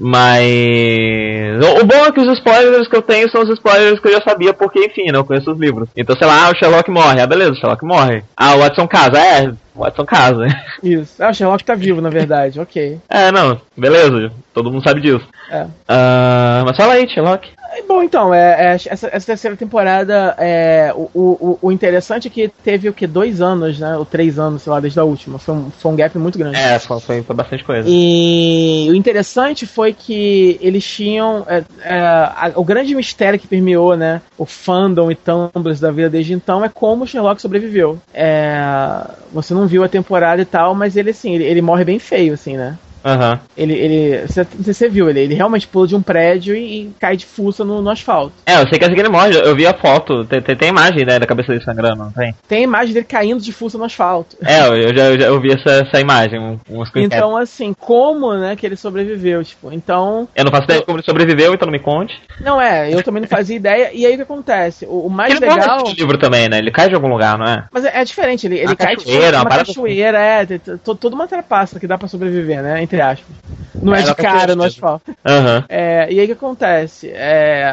Mas. 0.02 1.60
O, 1.82 1.84
bom 1.84 2.06
é 2.06 2.12
que 2.12 2.20
os 2.20 2.38
spoilers 2.38 2.88
que 2.88 2.96
eu 2.96 3.02
tenho 3.02 3.30
são 3.30 3.42
os 3.42 3.50
spoilers 3.50 4.00
que 4.00 4.08
eu 4.08 4.12
já 4.12 4.22
sabia, 4.22 4.54
porque, 4.54 4.78
enfim, 4.78 5.12
né, 5.12 5.18
eu 5.18 5.24
conheço 5.24 5.52
os 5.52 5.58
livros. 5.58 5.90
Então, 5.94 6.16
sei 6.16 6.26
lá, 6.26 6.46
ah, 6.46 6.50
o 6.50 6.54
Sherlock 6.56 6.90
morre. 6.90 7.20
Ah, 7.20 7.26
beleza, 7.26 7.52
o 7.52 7.56
Sherlock 7.56 7.84
morre. 7.84 8.22
Ah, 8.34 8.54
o 8.54 8.60
Watson 8.60 8.88
casa. 8.88 9.18
É, 9.18 9.52
Watson 9.74 10.04
casa. 10.04 10.46
Isso. 10.82 11.22
Ah, 11.22 11.30
o 11.30 11.34
Sherlock 11.34 11.64
tá 11.64 11.74
vivo, 11.74 12.00
na 12.00 12.10
verdade, 12.10 12.60
ok. 12.60 12.98
É, 13.08 13.30
não, 13.30 13.60
beleza, 13.76 14.32
todo 14.52 14.70
mundo 14.70 14.84
sabe 14.84 15.00
disso. 15.00 15.26
É. 15.50 15.64
Uh, 15.64 16.64
mas 16.64 16.76
fala 16.76 16.94
aí, 16.94 17.08
Sherlock. 17.08 17.48
Bom, 17.86 18.02
então, 18.02 18.34
é, 18.34 18.72
é 18.72 18.74
essa, 18.74 19.08
essa, 19.08 19.26
terceira 19.26 19.56
temporada, 19.56 20.34
é, 20.38 20.92
o, 20.94 21.08
o, 21.14 21.58
o, 21.62 21.72
interessante 21.72 22.26
é 22.26 22.30
que 22.30 22.48
teve 22.48 22.88
o 22.88 22.92
que? 22.92 23.06
Dois 23.06 23.40
anos, 23.40 23.78
né? 23.78 23.96
Ou 23.96 24.04
três 24.04 24.38
anos, 24.38 24.62
sei 24.62 24.72
lá, 24.72 24.80
desde 24.80 24.98
a 24.98 25.04
última. 25.04 25.38
Foi 25.38 25.54
um, 25.54 25.70
foi 25.70 25.92
um 25.92 25.96
gap 25.96 26.16
muito 26.18 26.38
grande. 26.38 26.56
É, 26.56 26.78
foi, 26.78 27.00
foi, 27.00 27.22
bastante 27.22 27.64
coisa. 27.64 27.88
E 27.88 28.88
o 28.90 28.94
interessante 28.94 29.66
foi 29.66 29.92
que 29.92 30.58
eles 30.60 30.84
tinham. 30.84 31.46
É, 31.48 31.64
é, 31.82 32.00
a, 32.00 32.52
o 32.56 32.64
grande 32.64 32.94
mistério 32.94 33.38
que 33.38 33.46
permeou, 33.46 33.96
né? 33.96 34.20
O 34.36 34.44
fandom 34.44 35.10
e 35.10 35.14
tumblers 35.14 35.80
da 35.80 35.90
vida 35.90 36.10
desde 36.10 36.32
então 36.32 36.64
é 36.64 36.68
como 36.68 37.04
o 37.04 37.06
Sherlock 37.06 37.40
sobreviveu. 37.40 37.98
É, 38.12 39.04
você 39.32 39.54
não 39.54 39.59
viu 39.66 39.84
a 39.84 39.88
temporada 39.88 40.42
e 40.42 40.44
tal, 40.44 40.74
mas 40.74 40.96
ele, 40.96 41.10
assim, 41.10 41.34
ele, 41.34 41.44
ele 41.44 41.62
morre 41.62 41.84
bem 41.84 41.98
feio, 41.98 42.34
assim, 42.34 42.56
né? 42.56 42.78
Uhum. 43.04 43.38
Ele, 43.56 43.74
ele. 43.74 44.26
Você, 44.26 44.44
você 44.44 44.88
viu, 44.88 45.08
ele, 45.08 45.20
ele 45.20 45.34
realmente 45.34 45.66
pula 45.66 45.86
de 45.86 45.96
um 45.96 46.02
prédio 46.02 46.54
e, 46.54 46.82
e 46.82 46.90
cai 46.98 47.16
de 47.16 47.26
fuça 47.26 47.64
no, 47.64 47.80
no, 47.80 47.90
asfalto. 47.90 48.32
É, 48.46 48.54
eu 48.54 48.68
sei 48.68 48.78
que 48.78 48.84
é 48.84 48.86
assim 48.86 48.94
que 48.94 49.00
ele 49.00 49.08
morre, 49.08 49.34
eu 49.34 49.56
vi 49.56 49.66
a 49.66 49.74
foto, 49.74 50.24
tem, 50.24 50.42
tem, 50.42 50.56
tem 50.56 50.68
imagem 50.68 51.04
né, 51.04 51.18
da 51.18 51.26
cabeça 51.26 51.48
dele 51.48 51.64
sangrando, 51.64 52.04
não 52.04 52.12
tem? 52.12 52.34
Tem 52.48 52.62
imagem 52.62 52.94
dele 52.94 53.06
caindo 53.06 53.40
de 53.40 53.52
fuça 53.52 53.78
no 53.78 53.84
asfalto. 53.84 54.36
É, 54.44 54.66
eu 54.66 54.94
já, 54.94 55.04
eu 55.06 55.20
já 55.20 55.26
eu 55.26 55.40
vi 55.40 55.52
essa, 55.52 55.86
essa 55.86 56.00
imagem, 56.00 56.60
umas 56.68 56.90
Então, 56.94 57.36
assim, 57.36 57.74
como, 57.78 58.34
né, 58.34 58.56
que 58.56 58.66
ele 58.66 58.76
sobreviveu, 58.76 59.42
tipo, 59.44 59.72
então. 59.72 60.28
Eu 60.34 60.44
não 60.44 60.50
faço 60.50 60.64
ideia 60.64 60.80
de 60.80 60.86
como 60.86 60.98
ele 60.98 61.04
sobreviveu, 61.04 61.54
então 61.54 61.66
não 61.66 61.72
me 61.72 61.78
conte. 61.78 62.20
Não, 62.40 62.60
é, 62.60 62.92
eu 62.92 63.02
também 63.02 63.22
não 63.22 63.28
fazia 63.28 63.56
ideia, 63.56 63.90
e 63.92 64.04
aí 64.04 64.14
o 64.14 64.16
que 64.16 64.22
acontece? 64.22 64.86
O, 64.86 65.06
o 65.06 65.10
mais 65.10 65.34
ele 65.34 65.40
legal. 65.40 65.84
Ele 65.86 65.94
livro 65.94 66.18
também, 66.18 66.48
né? 66.48 66.58
Ele 66.58 66.70
cai 66.70 66.88
de 66.88 66.94
algum 66.94 67.08
lugar, 67.08 67.38
não 67.38 67.46
é? 67.46 67.66
Mas 67.72 67.84
é, 67.84 68.00
é 68.00 68.04
diferente, 68.04 68.46
ele, 68.46 68.58
ele 68.58 68.76
cai 68.76 68.96
cachoeira, 68.96 69.30
de 69.30 69.36
uma, 69.36 69.42
uma 69.42 69.64
cachoeira, 69.64 70.18
é, 70.18 70.46
toda 70.84 71.14
uma 71.14 71.26
trapaça 71.26 71.78
que 71.80 71.86
dá 71.86 71.96
pra 71.96 72.08
sobreviver, 72.08 72.62
né? 72.62 72.82
Entre 72.90 73.00
aspas. 73.00 73.36
Não 73.80 73.94
é, 73.94 74.00
é 74.00 74.02
de 74.02 74.14
cara 74.16 74.56
no 74.56 74.64
asfalto. 74.64 75.12
Uhum. 75.12 75.64
É, 75.68 76.12
e 76.12 76.18
aí 76.18 76.24
o 76.24 76.26
que 76.26 76.32
acontece? 76.32 77.08
É, 77.14 77.72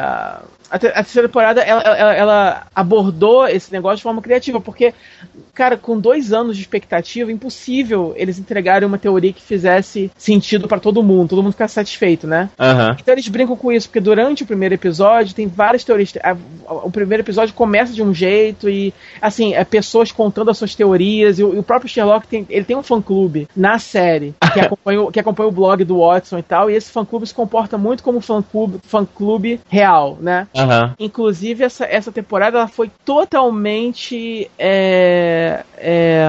a, 0.70 0.78
terceira 0.78 1.28
temporada 1.28 1.60
ela, 1.60 1.82
ela, 1.82 2.14
ela, 2.14 2.66
abordou 2.74 3.46
esse 3.48 3.72
negócio 3.72 3.98
de 3.98 4.02
forma 4.02 4.20
criativa, 4.20 4.60
porque, 4.60 4.92
cara, 5.54 5.76
com 5.76 5.98
dois 5.98 6.32
anos 6.32 6.56
de 6.56 6.62
expectativa, 6.62 7.32
impossível 7.32 8.12
eles 8.16 8.38
entregarem 8.38 8.86
uma 8.86 8.98
teoria 8.98 9.32
que 9.32 9.42
fizesse 9.42 10.10
sentido 10.16 10.68
para 10.68 10.78
todo 10.78 11.02
mundo, 11.02 11.30
todo 11.30 11.42
mundo 11.42 11.52
ficar 11.52 11.68
satisfeito, 11.68 12.26
né? 12.26 12.50
Uhum. 12.58 12.96
Então 13.00 13.14
eles 13.14 13.28
brincam 13.28 13.56
com 13.56 13.72
isso, 13.72 13.88
porque 13.88 14.00
durante 14.00 14.42
o 14.42 14.46
primeiro 14.46 14.74
episódio 14.74 15.34
tem 15.34 15.46
várias 15.46 15.84
teorias. 15.84 16.12
O 16.66 16.90
primeiro 16.90 17.22
episódio 17.22 17.54
começa 17.54 17.92
de 17.92 18.02
um 18.02 18.12
jeito 18.12 18.68
e, 18.68 18.92
assim, 19.20 19.54
é 19.54 19.64
pessoas 19.64 20.12
contando 20.12 20.50
as 20.50 20.58
suas 20.58 20.74
teorias, 20.74 21.38
e 21.38 21.44
o, 21.44 21.54
e 21.54 21.58
o 21.58 21.62
próprio 21.62 21.90
Sherlock 21.90 22.26
tem, 22.26 22.46
ele 22.50 22.64
tem 22.64 22.76
um 22.76 22.82
fã-clube 22.82 23.48
na 23.56 23.78
série 23.78 24.34
que 24.52 24.60
acompanha, 24.60 25.10
que 25.10 25.20
acompanha 25.20 25.48
o 25.48 25.52
blog 25.52 25.84
do 25.84 25.98
Watson 26.00 26.38
e 26.38 26.42
tal, 26.42 26.70
e 26.70 26.74
esse 26.74 26.90
fã-clube 26.90 27.26
se 27.26 27.34
comporta 27.34 27.78
muito 27.78 28.02
como 28.02 28.20
fã-clube 28.20 28.80
fã 28.84 29.04
-clube 29.04 29.60
real, 29.68 30.18
né? 30.20 30.46
Uhum. 30.58 30.94
Inclusive, 30.98 31.64
essa, 31.64 31.84
essa 31.84 32.10
temporada 32.10 32.58
ela 32.58 32.68
foi 32.68 32.90
totalmente. 33.04 34.50
É, 34.58 35.64
é, 35.76 36.26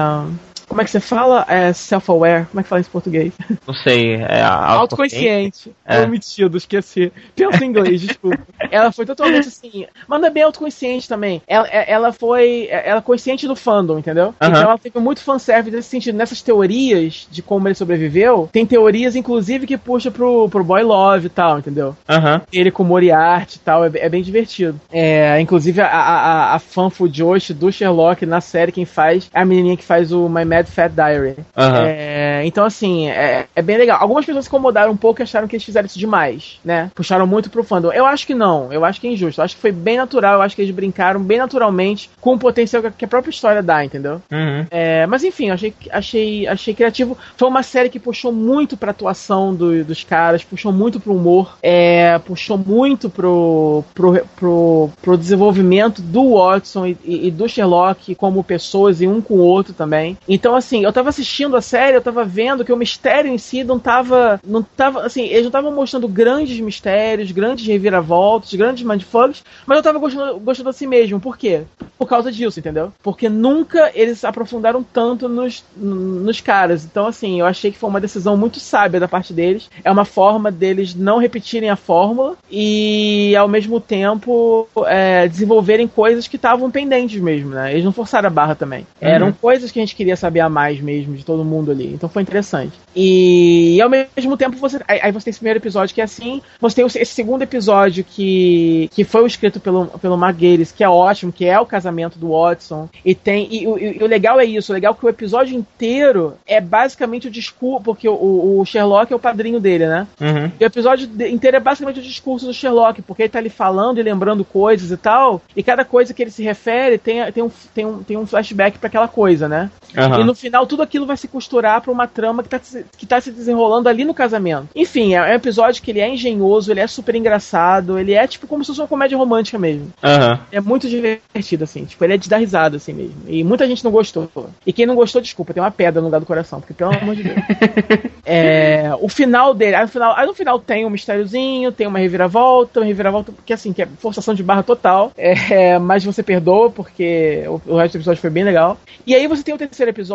como 0.70 0.80
é 0.80 0.84
que 0.84 0.90
você 0.90 1.00
fala? 1.00 1.44
É 1.48 1.72
self-aware. 1.72 2.46
Como 2.46 2.60
é 2.60 2.62
que 2.62 2.68
fala 2.68 2.80
isso 2.80 2.88
em 2.88 2.92
português? 2.92 3.32
Não 3.66 3.74
sei. 3.74 4.14
É 4.14 4.40
autoconsciente. 4.46 5.72
É. 5.84 6.00
Omitido, 6.02 6.56
esqueci. 6.56 7.12
Pensa 7.34 7.64
em 7.64 7.68
inglês, 7.68 8.00
desculpa. 8.00 8.38
Ela 8.70 8.92
foi 8.92 9.04
totalmente 9.04 9.48
assim. 9.48 9.86
Mas 10.06 10.20
não 10.20 10.28
é 10.28 10.30
bem 10.30 10.44
autoconsciente 10.44 11.08
também. 11.08 11.42
Ela, 11.48 11.66
é, 11.68 11.92
ela 11.92 12.12
foi. 12.12 12.68
Ela 12.70 12.98
é 12.98 13.02
consciente 13.02 13.48
do 13.48 13.56
fandom, 13.56 13.98
entendeu? 13.98 14.28
Uh 14.28 14.32
-huh. 14.32 14.48
Então 14.48 14.62
ela 14.62 14.78
teve 14.78 15.00
muito 15.00 15.22
fanservice 15.22 15.74
nesse 15.74 15.88
sentido. 15.88 16.16
Nessas 16.16 16.40
teorias 16.40 17.26
de 17.28 17.42
como 17.42 17.66
ele 17.66 17.74
sobreviveu, 17.74 18.48
tem 18.52 18.64
teorias, 18.64 19.16
inclusive, 19.16 19.66
que 19.66 19.76
puxa 19.76 20.08
pro, 20.08 20.48
pro 20.48 20.62
Boy 20.62 20.84
Love 20.84 21.26
e 21.26 21.30
tal, 21.30 21.58
entendeu? 21.58 21.96
Uh 22.08 22.14
-huh. 22.14 22.42
Ele 22.52 22.70
com 22.70 22.84
Moriarty 22.84 23.56
e 23.56 23.60
tal. 23.60 23.84
É, 23.84 23.90
é 23.94 24.08
bem 24.08 24.22
divertido. 24.22 24.80
É, 24.92 25.40
inclusive, 25.40 25.80
a, 25.80 25.88
a, 25.88 26.54
a 26.54 26.58
fã 26.60 26.88
Fujoshi 26.88 27.52
do 27.52 27.72
Sherlock 27.72 28.24
na 28.24 28.40
série, 28.40 28.70
quem 28.70 28.84
faz 28.84 29.28
é 29.34 29.40
a 29.40 29.44
menininha 29.44 29.76
que 29.76 29.84
faz 29.84 30.12
o 30.12 30.28
My 30.28 30.44
Mad 30.44 30.59
Mad 30.60 30.66
Fat 30.66 30.92
Diary. 30.92 31.36
Uhum. 31.56 31.84
É, 31.86 32.42
então, 32.44 32.64
assim, 32.64 33.08
é, 33.08 33.46
é, 33.54 33.62
bem 33.62 33.78
legal. 33.78 33.98
Algumas 34.00 34.24
pessoas 34.24 34.44
se 34.44 34.48
incomodaram 34.48 34.92
um 34.92 34.96
pouco 34.96 35.20
e 35.20 35.22
acharam 35.22 35.48
que 35.48 35.56
eles 35.56 35.64
fizeram 35.64 35.86
isso 35.86 35.98
demais, 35.98 36.60
né? 36.64 36.90
Puxaram 36.94 37.26
muito 37.26 37.50
pro 37.50 37.64
fandom. 37.64 37.90
Eu 37.92 38.06
acho 38.06 38.26
que 38.26 38.34
não. 38.34 38.72
Eu 38.72 38.84
acho 38.84 39.00
que 39.00 39.06
é 39.06 39.12
injusto. 39.12 39.40
Eu 39.40 39.44
acho 39.44 39.56
que 39.56 39.62
foi 39.62 39.72
bem 39.72 39.96
natural. 39.96 40.34
Eu 40.34 40.42
acho 40.42 40.54
que 40.54 40.62
eles 40.62 40.74
brincaram 40.74 41.20
bem 41.20 41.38
naturalmente 41.38 42.10
com 42.20 42.34
o 42.34 42.38
potencial 42.38 42.82
que 42.82 43.04
a 43.04 43.08
própria 43.08 43.30
história 43.30 43.62
dá, 43.62 43.84
entendeu? 43.84 44.20
Uhum. 44.30 44.66
É, 44.70 45.06
mas 45.06 45.24
enfim, 45.24 45.50
achei, 45.50 45.74
achei, 45.90 46.46
achei 46.46 46.74
criativo. 46.74 47.16
Foi 47.36 47.48
uma 47.48 47.62
série 47.62 47.88
que 47.88 47.98
puxou 47.98 48.32
muito 48.32 48.76
pra 48.76 48.90
atuação 48.90 49.54
do, 49.54 49.84
dos 49.84 50.04
caras, 50.04 50.44
puxou 50.44 50.72
muito 50.72 51.00
pro 51.00 51.14
humor, 51.14 51.56
é, 51.62 52.18
puxou 52.18 52.58
muito 52.58 53.08
pro, 53.08 53.84
pro, 53.94 54.20
pro, 54.36 54.90
pro 55.00 55.16
desenvolvimento 55.16 56.02
do 56.02 56.34
Watson 56.34 56.86
e, 56.86 56.98
e, 57.04 57.28
e 57.28 57.30
do 57.30 57.48
Sherlock 57.48 58.14
como 58.14 58.44
pessoas 58.44 59.00
e 59.00 59.06
um 59.06 59.20
com 59.20 59.34
o 59.34 59.40
outro 59.40 59.72
também. 59.72 60.16
Então, 60.28 60.49
Então, 60.50 60.58
assim, 60.58 60.82
eu 60.82 60.92
tava 60.92 61.10
assistindo 61.10 61.56
a 61.56 61.60
série, 61.60 61.96
eu 61.96 62.02
tava 62.02 62.24
vendo 62.24 62.64
que 62.64 62.72
o 62.72 62.76
mistério 62.76 63.30
em 63.30 63.38
si 63.38 63.62
não 63.62 63.78
tava. 63.78 64.40
Não 64.44 64.64
tava 64.64 65.02
assim, 65.02 65.22
eles 65.26 65.42
não 65.42 65.48
estavam 65.48 65.70
mostrando 65.70 66.08
grandes 66.08 66.58
mistérios, 66.58 67.30
grandes 67.30 67.64
reviravoltas, 67.64 68.52
grandes 68.54 68.82
mindfucks, 68.82 69.44
mas 69.64 69.76
eu 69.76 69.82
tava 69.84 70.00
gostando, 70.00 70.40
gostando 70.40 70.68
assim 70.70 70.88
mesmo. 70.88 71.20
Por 71.20 71.38
quê? 71.38 71.62
Por 71.96 72.08
causa 72.08 72.32
disso, 72.32 72.58
entendeu? 72.58 72.92
Porque 73.00 73.28
nunca 73.28 73.92
eles 73.94 74.24
aprofundaram 74.24 74.82
tanto 74.82 75.28
nos, 75.28 75.62
nos 75.76 76.40
caras. 76.40 76.84
Então, 76.84 77.06
assim, 77.06 77.38
eu 77.38 77.46
achei 77.46 77.70
que 77.70 77.78
foi 77.78 77.88
uma 77.88 78.00
decisão 78.00 78.36
muito 78.36 78.58
sábia 78.58 78.98
da 78.98 79.06
parte 79.06 79.32
deles. 79.32 79.70
É 79.84 79.92
uma 79.92 80.04
forma 80.04 80.50
deles 80.50 80.96
não 80.96 81.18
repetirem 81.18 81.70
a 81.70 81.76
fórmula 81.76 82.34
e, 82.50 83.36
ao 83.36 83.46
mesmo 83.46 83.78
tempo, 83.78 84.66
é, 84.86 85.28
desenvolverem 85.28 85.86
coisas 85.86 86.26
que 86.26 86.34
estavam 86.34 86.72
pendentes 86.72 87.20
mesmo, 87.20 87.50
né? 87.50 87.70
Eles 87.70 87.84
não 87.84 87.92
forçaram 87.92 88.26
a 88.26 88.30
barra 88.30 88.56
também. 88.56 88.80
Uhum. 88.80 89.08
Eram 89.08 89.32
coisas 89.32 89.70
que 89.70 89.78
a 89.78 89.82
gente 89.82 89.94
queria 89.94 90.16
saber 90.16 90.29
a 90.38 90.48
mais 90.48 90.80
mesmo 90.80 91.16
de 91.16 91.24
todo 91.24 91.44
mundo 91.44 91.70
ali. 91.70 91.92
Então 91.92 92.08
foi 92.08 92.22
interessante. 92.22 92.78
E, 92.94 93.76
e 93.76 93.80
ao 93.80 93.88
mesmo 93.88 94.36
tempo, 94.36 94.56
você. 94.56 94.78
Aí 94.86 95.10
você 95.10 95.24
tem 95.24 95.30
esse 95.30 95.38
primeiro 95.38 95.58
episódio 95.58 95.94
que 95.94 96.00
é 96.00 96.04
assim. 96.04 96.42
Você 96.60 96.76
tem 96.76 96.86
esse 96.86 97.12
segundo 97.12 97.42
episódio 97.42 98.04
que, 98.04 98.90
que 98.92 99.04
foi 99.04 99.26
escrito 99.26 99.60
pelo, 99.60 99.86
pelo 99.86 100.18
Marguerite, 100.18 100.74
que 100.74 100.84
é 100.84 100.88
ótimo, 100.88 101.32
que 101.32 101.44
é 101.44 101.58
o 101.58 101.66
casamento 101.66 102.18
do 102.18 102.30
Watson. 102.30 102.88
E 103.04 103.14
tem. 103.14 103.48
E, 103.50 103.64
e, 103.64 103.98
e 103.98 104.04
o 104.04 104.06
legal 104.06 104.38
é 104.38 104.44
isso, 104.44 104.72
o 104.72 104.74
legal 104.74 104.92
é 104.92 104.96
que 104.96 105.06
o 105.06 105.08
episódio 105.08 105.56
inteiro 105.56 106.34
é 106.46 106.60
basicamente 106.60 107.28
o 107.28 107.30
discurso. 107.30 107.82
Porque 107.82 108.08
o, 108.08 108.60
o 108.60 108.64
Sherlock 108.64 109.12
é 109.12 109.16
o 109.16 109.20
padrinho 109.20 109.58
dele, 109.58 109.86
né? 109.86 110.06
Uhum. 110.20 110.50
E 110.60 110.64
o 110.64 110.66
episódio 110.66 111.08
inteiro 111.26 111.56
é 111.56 111.60
basicamente 111.60 112.00
o 112.00 112.02
discurso 112.02 112.46
do 112.46 112.54
Sherlock, 112.54 113.02
porque 113.02 113.22
ele 113.22 113.28
tá 113.28 113.38
ali 113.38 113.50
falando 113.50 113.98
e 113.98 114.02
lembrando 114.02 114.44
coisas 114.44 114.90
e 114.90 114.96
tal. 114.96 115.40
E 115.56 115.62
cada 115.62 115.84
coisa 115.84 116.12
que 116.12 116.22
ele 116.22 116.30
se 116.30 116.42
refere 116.42 116.98
tem, 116.98 117.30
tem, 117.32 117.42
um, 117.42 117.50
tem, 117.74 117.86
um, 117.86 118.02
tem 118.02 118.16
um 118.16 118.26
flashback 118.26 118.78
para 118.78 118.88
aquela 118.88 119.08
coisa, 119.08 119.48
né? 119.48 119.70
Uhum. 119.96 120.19
E 120.20 120.24
no 120.24 120.34
final 120.34 120.66
tudo 120.66 120.82
aquilo 120.82 121.06
vai 121.06 121.16
se 121.16 121.28
costurar 121.28 121.80
para 121.80 121.92
uma 121.92 122.06
trama 122.06 122.42
que 122.42 122.48
tá, 122.48 122.60
que 122.96 123.06
tá 123.06 123.20
se 123.20 123.30
desenrolando 123.30 123.88
ali 123.88 124.04
no 124.04 124.14
casamento. 124.14 124.68
Enfim, 124.74 125.14
é 125.14 125.22
um 125.22 125.34
episódio 125.34 125.82
que 125.82 125.90
ele 125.90 126.00
é 126.00 126.08
engenhoso, 126.08 126.70
ele 126.70 126.80
é 126.80 126.86
super 126.86 127.14
engraçado, 127.14 127.98
ele 127.98 128.14
é 128.14 128.26
tipo 128.26 128.46
como 128.46 128.64
se 128.64 128.68
fosse 128.68 128.80
uma 128.80 128.88
comédia 128.88 129.16
romântica 129.16 129.58
mesmo. 129.58 129.92
Uhum. 130.02 130.38
É 130.50 130.60
muito 130.60 130.88
divertido, 130.88 131.64
assim, 131.64 131.84
tipo, 131.84 132.02
ele 132.04 132.14
é 132.14 132.16
de 132.16 132.28
dar 132.28 132.38
risada, 132.38 132.76
assim 132.76 132.92
mesmo. 132.92 133.22
E 133.28 133.44
muita 133.44 133.66
gente 133.66 133.84
não 133.84 133.90
gostou. 133.90 134.28
E 134.66 134.72
quem 134.72 134.86
não 134.86 134.94
gostou, 134.94 135.20
desculpa, 135.20 135.54
tem 135.54 135.62
uma 135.62 135.70
pedra 135.70 136.00
no 136.00 136.06
lugar 136.06 136.20
do 136.20 136.26
coração, 136.26 136.60
porque 136.60 136.74
pelo 136.74 136.96
amor 136.96 137.14
de 137.14 137.24
Deus. 137.24 137.36
é, 138.24 138.92
o 139.00 139.08
final 139.08 139.54
dele, 139.54 139.76
aí 139.76 139.82
no 139.82 139.88
final, 139.88 140.16
aí 140.16 140.26
no 140.26 140.34
final 140.34 140.58
tem 140.58 140.84
um 140.86 140.90
mistériozinho, 140.90 141.72
tem 141.72 141.86
uma 141.86 141.98
reviravolta, 141.98 142.80
uma 142.80 142.86
reviravolta, 142.86 143.32
porque 143.32 143.52
assim, 143.52 143.72
que 143.72 143.82
é 143.82 143.88
forçação 143.98 144.34
de 144.34 144.42
barra 144.42 144.62
total, 144.62 145.12
é, 145.16 145.78
mas 145.78 146.04
você 146.04 146.22
perdoa, 146.22 146.70
porque 146.70 147.44
o, 147.46 147.74
o 147.74 147.76
resto 147.76 147.94
do 147.94 147.98
episódio 147.98 148.20
foi 148.20 148.30
bem 148.30 148.44
legal. 148.44 148.78
E 149.06 149.14
aí 149.14 149.26
você 149.26 149.42
tem 149.42 149.54
o 149.54 149.58
terceiro 149.58 149.90
episódio, 149.90 150.09